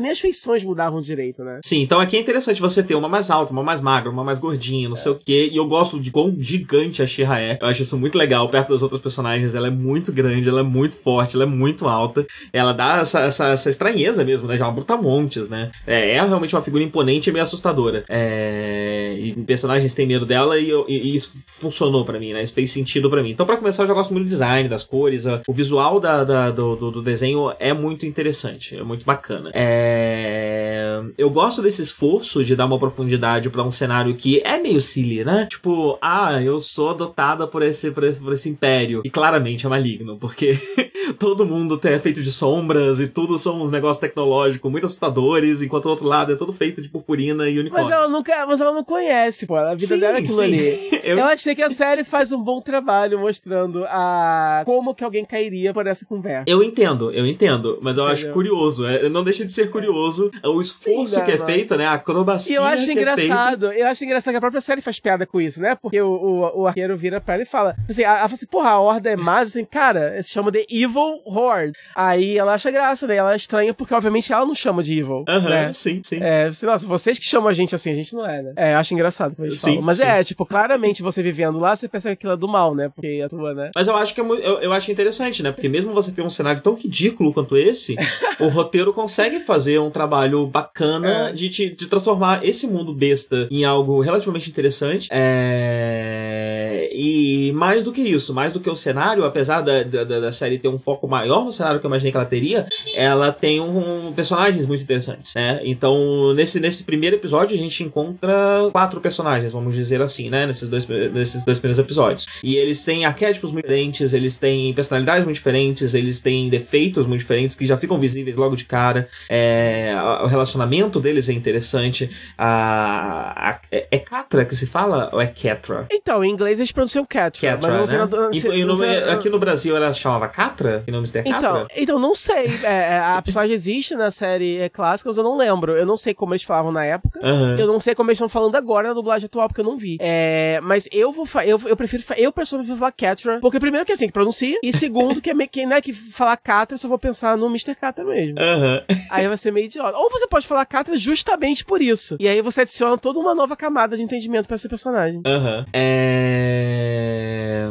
nem 0.00 0.10
as 0.10 0.18
feições 0.20 0.64
mudavam 0.64 1.00
direito, 1.00 1.44
né? 1.44 1.60
Sim, 1.64 1.80
então 1.82 2.00
aqui 2.00 2.16
é 2.16 2.20
interessante 2.20 2.60
você 2.60 2.82
ter 2.82 2.94
uma 2.94 3.08
mais 3.08 3.30
alta, 3.30 3.52
uma 3.52 3.62
mais 3.62 3.80
magra, 3.80 4.10
uma 4.10 4.24
mais 4.24 4.38
gordinha, 4.38 4.88
não 4.88 4.96
sei 4.96 5.12
o 5.12 5.14
quê. 5.14 5.48
E 5.52 5.56
eu 5.56 5.66
gosto 5.66 6.00
de 6.00 6.10
quão 6.10 6.34
gigante 6.38 7.02
a 7.02 7.06
She-Ra 7.06 7.40
é. 7.40 7.58
Eu 7.60 7.66
acho 7.68 7.82
isso 7.82 7.96
muito 7.98 8.18
legal. 8.18 8.48
Perto 8.48 8.70
das 8.70 8.82
outras 8.82 9.00
personagens, 9.00 9.54
ela 9.54 9.68
é 9.68 9.70
muito 9.70 10.12
grande, 10.12 10.48
ela 10.48 10.60
é 10.60 10.64
muito 10.64 10.96
forte, 10.96 11.34
ela 11.36 11.44
é 11.44 11.46
muito 11.46 11.86
alta. 11.86 12.26
Ela 12.52 12.72
dá 12.72 12.98
essa, 13.00 13.20
essa, 13.20 13.48
essa 13.48 13.70
estranheza 13.70 14.24
mesmo, 14.24 14.48
né? 14.48 14.56
Já 14.56 14.66
uma 14.66 14.72
brutamontes, 14.72 15.48
né? 15.48 15.70
É, 15.86 16.16
é 16.16 16.22
realmente 16.24 16.54
uma 16.54 16.62
figura 16.62 16.82
imponente 16.82 17.30
e 17.30 17.32
meio 17.32 17.42
assustadora. 17.44 18.04
É... 18.08 19.14
E 19.18 19.32
personagens 19.44 19.94
têm 19.94 20.06
medo 20.06 20.26
dela 20.26 20.58
e, 20.58 20.68
eu- 20.68 20.84
e- 20.88 21.10
e 21.10 21.14
isso 21.14 21.34
funcionou 21.46 22.04
pra 22.04 22.18
mim, 22.18 22.32
né? 22.32 22.42
Isso 22.42 22.52
fez 22.54 22.70
sentido 22.70 23.08
pra 23.10 23.22
mim. 23.22 23.30
Então, 23.30 23.46
pra 23.46 23.56
começar, 23.56 23.82
eu 23.84 23.86
já 23.86 23.91
gosto 23.94 24.12
muito 24.12 24.26
do 24.26 24.30
design, 24.30 24.68
das 24.68 24.82
cores. 24.82 25.26
a- 25.26 25.42
O 25.46 25.52
visual 25.52 25.98
da, 26.00 26.24
da- 26.24 26.50
do, 26.50 26.90
do, 26.90 27.02
desenho 27.02 27.52
é 27.58 27.72
muito 27.72 28.06
interessante, 28.06 28.76
é 28.76 28.82
muito 28.82 29.04
bacana. 29.04 29.50
É... 29.54 31.00
Eu 31.18 31.30
gosto 31.30 31.62
desse 31.62 31.82
esforço 31.82 32.44
de 32.44 32.54
dar 32.56 32.66
uma 32.66 32.78
profundidade 32.78 33.50
pra 33.50 33.62
um 33.62 33.70
cenário 33.70 34.14
que 34.14 34.40
é 34.44 34.56
meio 34.58 34.80
silly, 34.80 35.24
né? 35.24 35.46
Tipo, 35.50 35.98
ah, 36.00 36.40
eu 36.42 36.58
sou 36.60 36.90
adotada 36.90 37.46
por 37.46 37.62
esse, 37.62 37.90
por 37.90 38.04
esse, 38.04 38.20
por 38.20 38.32
esse 38.32 38.48
império. 38.48 39.02
E 39.04 39.10
claramente 39.10 39.66
é 39.66 39.68
maligno, 39.68 40.16
porque 40.18 40.58
todo 41.18 41.46
mundo 41.46 41.80
é 41.84 41.98
feito 41.98 42.22
de 42.22 42.32
sombras 42.32 43.00
e 43.00 43.06
tudo 43.08 43.36
são 43.38 43.60
uns 43.62 43.70
negócios 43.70 43.98
tecnológicos 43.98 44.70
muito 44.70 44.86
assustadores, 44.86 45.62
enquanto 45.62 45.86
o 45.86 45.90
outro 45.90 46.06
lado 46.06 46.32
é 46.32 46.36
todo 46.36 46.52
feito 46.52 46.80
de 46.82 46.88
purpurina 46.88 47.48
e 47.48 47.58
unicórnios. 47.58 47.90
Mas 47.90 47.98
ela 47.98 48.08
nunca, 48.08 48.46
mas 48.46 48.60
ela 48.60 48.72
não 48.72 48.84
conhece, 48.84 49.46
pô. 49.46 49.56
A 49.56 49.74
vida 49.74 49.96
dela 49.98 50.18
é 50.18 50.20
aquilo 50.20 50.40
ali. 50.40 50.90
Eu, 51.02 51.18
Eu 51.18 51.24
achei 51.24 51.54
que 51.54 51.62
a 51.62 51.70
série 51.70 52.04
faz 52.04 52.30
um 52.30 52.40
bom 52.40 52.60
trabalho 52.60 53.18
mostrando 53.18 53.71
a 53.88 54.62
como 54.64 54.94
que 54.94 55.04
alguém 55.04 55.24
cairia 55.24 55.72
por 55.72 55.86
essa 55.86 56.04
conversa. 56.04 56.44
eu 56.46 56.62
entendo, 56.62 57.10
eu 57.12 57.26
entendo, 57.26 57.78
mas 57.82 57.96
eu 57.96 58.04
acho 58.06 58.22
Entendeu? 58.22 58.34
curioso. 58.34 58.86
é, 58.86 59.08
não 59.08 59.24
deixa 59.24 59.44
de 59.44 59.52
ser 59.52 59.70
curioso 59.70 60.30
o 60.44 60.60
esforço 60.60 61.14
Sim, 61.16 61.24
que 61.24 61.30
é 61.32 61.38
não, 61.38 61.46
feito, 61.46 61.76
né? 61.76 61.86
A 61.86 61.94
acrobacia 61.94 62.52
E 62.52 62.56
eu 62.56 62.64
acho 62.64 62.84
que 62.84 62.90
é 62.90 62.94
engraçado, 62.94 63.72
eu 63.72 63.86
acho 63.86 64.04
engraçado 64.04 64.32
que 64.32 64.38
a 64.38 64.40
própria 64.40 64.60
série 64.60 64.80
faz 64.80 64.98
piada 65.00 65.26
com 65.26 65.40
isso, 65.40 65.60
né? 65.60 65.74
Porque 65.80 66.00
o, 66.00 66.08
o, 66.10 66.60
o 66.62 66.66
arqueiro 66.66 66.96
vira 66.96 67.20
pra 67.20 67.34
ela 67.34 67.42
e 67.42 67.46
fala, 67.46 67.74
assim, 67.88 68.02
ela 68.02 68.16
fala 68.16 68.32
assim, 68.34 68.46
porra, 68.46 68.70
a 68.70 68.80
horda 68.80 69.10
é 69.10 69.16
má, 69.16 69.40
assim, 69.40 69.64
cara, 69.64 70.20
se 70.22 70.30
chama 70.30 70.50
de 70.50 70.66
Evil 70.70 71.20
Horde. 71.24 71.72
Aí 71.94 72.36
ela 72.38 72.54
acha 72.54 72.70
graça, 72.70 73.06
né? 73.06 73.16
Ela 73.16 73.32
é 73.32 73.36
estranha 73.36 73.72
porque, 73.74 73.94
obviamente, 73.94 74.32
ela 74.32 74.44
não 74.46 74.54
chama 74.54 74.82
de 74.82 74.98
Evil, 74.98 75.24
Aham, 75.28 75.48
né? 75.48 75.72
sim, 75.72 76.00
sim. 76.04 76.18
É, 76.22 76.44
assim, 76.44 76.66
nossa, 76.66 76.86
vocês 76.86 77.18
que 77.18 77.24
chamam 77.24 77.48
a 77.48 77.52
gente 77.52 77.74
assim, 77.74 77.90
a 77.90 77.94
gente 77.94 78.14
não 78.14 78.26
é, 78.28 78.42
né? 78.42 78.52
É, 78.56 78.74
eu 78.74 78.78
acho 78.78 78.94
engraçado 78.94 79.34
quando 79.34 79.46
eles 79.48 79.60
Sim, 79.60 79.70
falam. 79.70 79.82
Mas 79.82 79.98
sim. 79.98 80.04
é, 80.04 80.24
tipo, 80.24 80.44
claramente 80.46 81.02
você 81.02 81.22
vivendo 81.22 81.58
lá, 81.58 81.74
você 81.74 81.88
pensa 81.88 82.08
que 82.08 82.14
aquilo 82.14 82.32
é 82.32 82.36
do 82.36 82.48
mal, 82.48 82.74
né? 82.74 82.90
Porque 82.94 83.22
atua, 83.24 83.54
né? 83.54 83.61
Mas 83.74 83.86
eu 83.88 83.96
acho 83.96 84.14
que 84.14 84.20
é 84.20 84.24
mu- 84.24 84.34
eu, 84.34 84.58
eu 84.60 84.72
acho 84.72 84.90
interessante, 84.90 85.42
né? 85.42 85.52
Porque 85.52 85.68
mesmo 85.68 85.92
você 85.92 86.10
ter 86.12 86.22
um 86.22 86.30
cenário 86.30 86.60
tão 86.60 86.74
ridículo 86.74 87.32
quanto 87.32 87.56
esse, 87.56 87.94
o 88.40 88.48
roteiro 88.48 88.92
consegue 88.92 89.40
fazer 89.40 89.78
um 89.78 89.90
trabalho 89.90 90.46
bacana 90.46 91.28
É. 91.30 91.32
de, 91.32 91.48
te- 91.48 91.70
de 91.74 91.86
transformar 91.86 92.44
esse 92.44 92.66
mundo 92.66 92.92
besta 92.94 93.48
em 93.50 93.64
algo 93.64 94.00
relativamente 94.00 94.48
interessante. 94.50 95.08
É... 95.10 96.90
E 96.94 97.52
mais 97.54 97.84
do 97.84 97.92
que 97.92 98.00
isso, 98.00 98.34
mais 98.34 98.52
do 98.52 98.60
que 98.60 98.68
o 98.70 98.76
cenário, 98.76 99.24
apesar 99.24 99.60
da, 99.60 99.82
da, 99.82 100.04
da- 100.04 100.20
da 100.20 100.32
série 100.32 100.58
ter 100.58 100.68
um 100.68 100.78
foco 100.78 101.06
maior 101.08 101.44
no 101.44 101.52
cenário 101.52 101.80
que 101.80 101.86
eu 101.86 101.88
imaginei 101.88 102.10
que 102.10 102.16
ela 102.16 102.26
teria, 102.26 102.66
ela 102.94 103.32
tem 103.32 103.60
um, 103.60 104.08
um- 104.08 104.12
personagens 104.12 104.66
muito 104.66 104.82
interessantes, 104.82 105.32
né? 105.34 105.60
Então, 105.64 106.32
nesse, 106.34 106.60
nesse 106.60 106.82
primeiro 106.84 107.16
episódio, 107.16 107.54
a 107.56 107.58
gente 107.58 107.82
encontra 107.82 108.68
quatro 108.72 109.00
personagens, 109.00 109.52
vamos 109.52 109.74
dizer 109.74 110.00
assim, 110.02 110.28
né? 110.30 110.46
Nesses 110.46 110.68
dois, 110.68 110.86
nesses 110.86 111.44
dois 111.44 111.58
primeiros 111.58 111.78
episódios. 111.78 112.26
E 112.42 112.56
eles 112.56 112.84
têm 112.84 113.04
arquétipos 113.04 113.51
muito 113.52 113.64
diferentes, 113.64 114.12
eles 114.12 114.36
têm 114.38 114.72
personalidades 114.74 115.24
muito 115.24 115.36
diferentes, 115.36 115.94
eles 115.94 116.20
têm 116.20 116.48
defeitos 116.48 117.06
muito 117.06 117.20
diferentes 117.20 117.54
que 117.56 117.64
já 117.66 117.76
ficam 117.76 117.98
visíveis 117.98 118.36
logo 118.36 118.56
de 118.56 118.64
cara. 118.64 119.08
É, 119.28 119.94
o 120.22 120.26
relacionamento 120.26 120.98
deles 121.00 121.28
é 121.28 121.32
interessante. 121.32 122.10
A, 122.36 123.50
a- 123.50 123.60
é, 123.70 123.86
é 123.90 123.98
Catra 123.98 124.44
que 124.44 124.54
se 124.56 124.66
fala 124.66 125.10
ou 125.12 125.20
é 125.20 125.26
Catra? 125.26 125.86
Então, 125.90 126.24
em 126.24 126.30
inglês 126.30 126.58
eles 126.58 126.72
pronunciam 126.72 127.04
Catra, 127.04 127.40
Catra, 127.52 127.68
mas 127.70 127.78
não 127.78 127.86
sei 127.86 127.98
né? 127.98 128.04
na- 128.10 128.32
se- 128.32 128.48
e 128.48 128.64
no- 128.64 128.76
sei- 128.78 129.10
aqui 129.10 129.28
no 129.30 129.38
Brasil 129.38 129.76
ela 129.76 129.92
chamava 129.92 130.28
Catra? 130.28 130.82
E 130.86 130.90
não 130.90 130.98
Mr. 131.00 131.22
Catra? 131.22 131.36
Então, 131.38 131.66
então, 131.76 131.98
não 131.98 132.14
sei. 132.14 132.46
É, 132.62 132.94
é, 132.94 132.98
a 132.98 133.20
personagem 133.22 133.54
existe 133.54 133.94
na 133.94 134.10
série 134.10 134.58
é, 134.58 134.68
clássica, 134.68 135.08
mas 135.10 135.16
eu 135.18 135.24
não 135.24 135.36
lembro. 135.36 135.72
Eu 135.76 135.86
não 135.86 135.96
sei 135.96 136.14
como 136.14 136.32
eles 136.32 136.42
falavam 136.42 136.72
na 136.72 136.84
época. 136.84 137.18
Aham. 137.22 137.56
Eu 137.58 137.66
não 137.66 137.80
sei 137.80 137.94
como 137.94 138.10
eles 138.10 138.16
estão 138.18 138.28
falando 138.28 138.54
agora 138.56 138.88
na 138.88 138.94
dublagem 138.94 139.26
atual, 139.26 139.48
porque 139.48 139.60
eu 139.60 139.64
não 139.64 139.76
vi. 139.76 139.96
É, 140.00 140.60
mas 140.62 140.88
eu 140.92 141.12
vou 141.12 141.26
eu, 141.44 141.60
eu 141.66 141.76
prefiro 141.76 142.02
eu 142.16 142.32
pessoalmente 142.32 142.68
prefiro 142.68 142.78
falar 142.78 142.92
Catra, 142.92 143.38
porque 143.42 143.58
primeiro 143.58 143.84
que 143.84 143.90
é 143.90 143.94
assim 143.96 144.06
que 144.06 144.12
pronuncia, 144.12 144.56
e 144.62 144.72
segundo 144.72 145.20
que 145.20 145.28
é 145.28 145.34
meio 145.34 145.50
que, 145.50 145.66
né, 145.66 145.80
que 145.80 145.92
falar 145.92 146.36
Catra, 146.36 146.74
eu 146.74 146.78
só 146.78 146.86
vou 146.86 146.96
pensar 146.98 147.36
no 147.36 147.46
Mr. 147.46 147.74
Catra 147.74 148.04
mesmo. 148.04 148.38
Aham. 148.38 148.82
Aí 149.10 149.26
vai 149.26 149.36
ser 149.36 149.50
meio 149.52 149.66
idiota. 149.66 149.98
Ou 149.98 150.08
você 150.08 150.28
pode 150.28 150.46
falar 150.46 150.64
Catra 150.64 150.96
justamente 150.96 151.64
por 151.64 151.82
isso. 151.82 152.16
E 152.20 152.28
aí 152.28 152.40
você 152.40 152.60
adiciona 152.60 152.96
toda 152.96 153.18
uma 153.18 153.34
nova 153.34 153.56
camada 153.56 153.96
de 153.96 154.02
entendimento 154.02 154.46
pra 154.46 154.54
esse 154.54 154.68
personagem. 154.68 155.20
Aham. 155.26 155.66
É... 155.72 157.68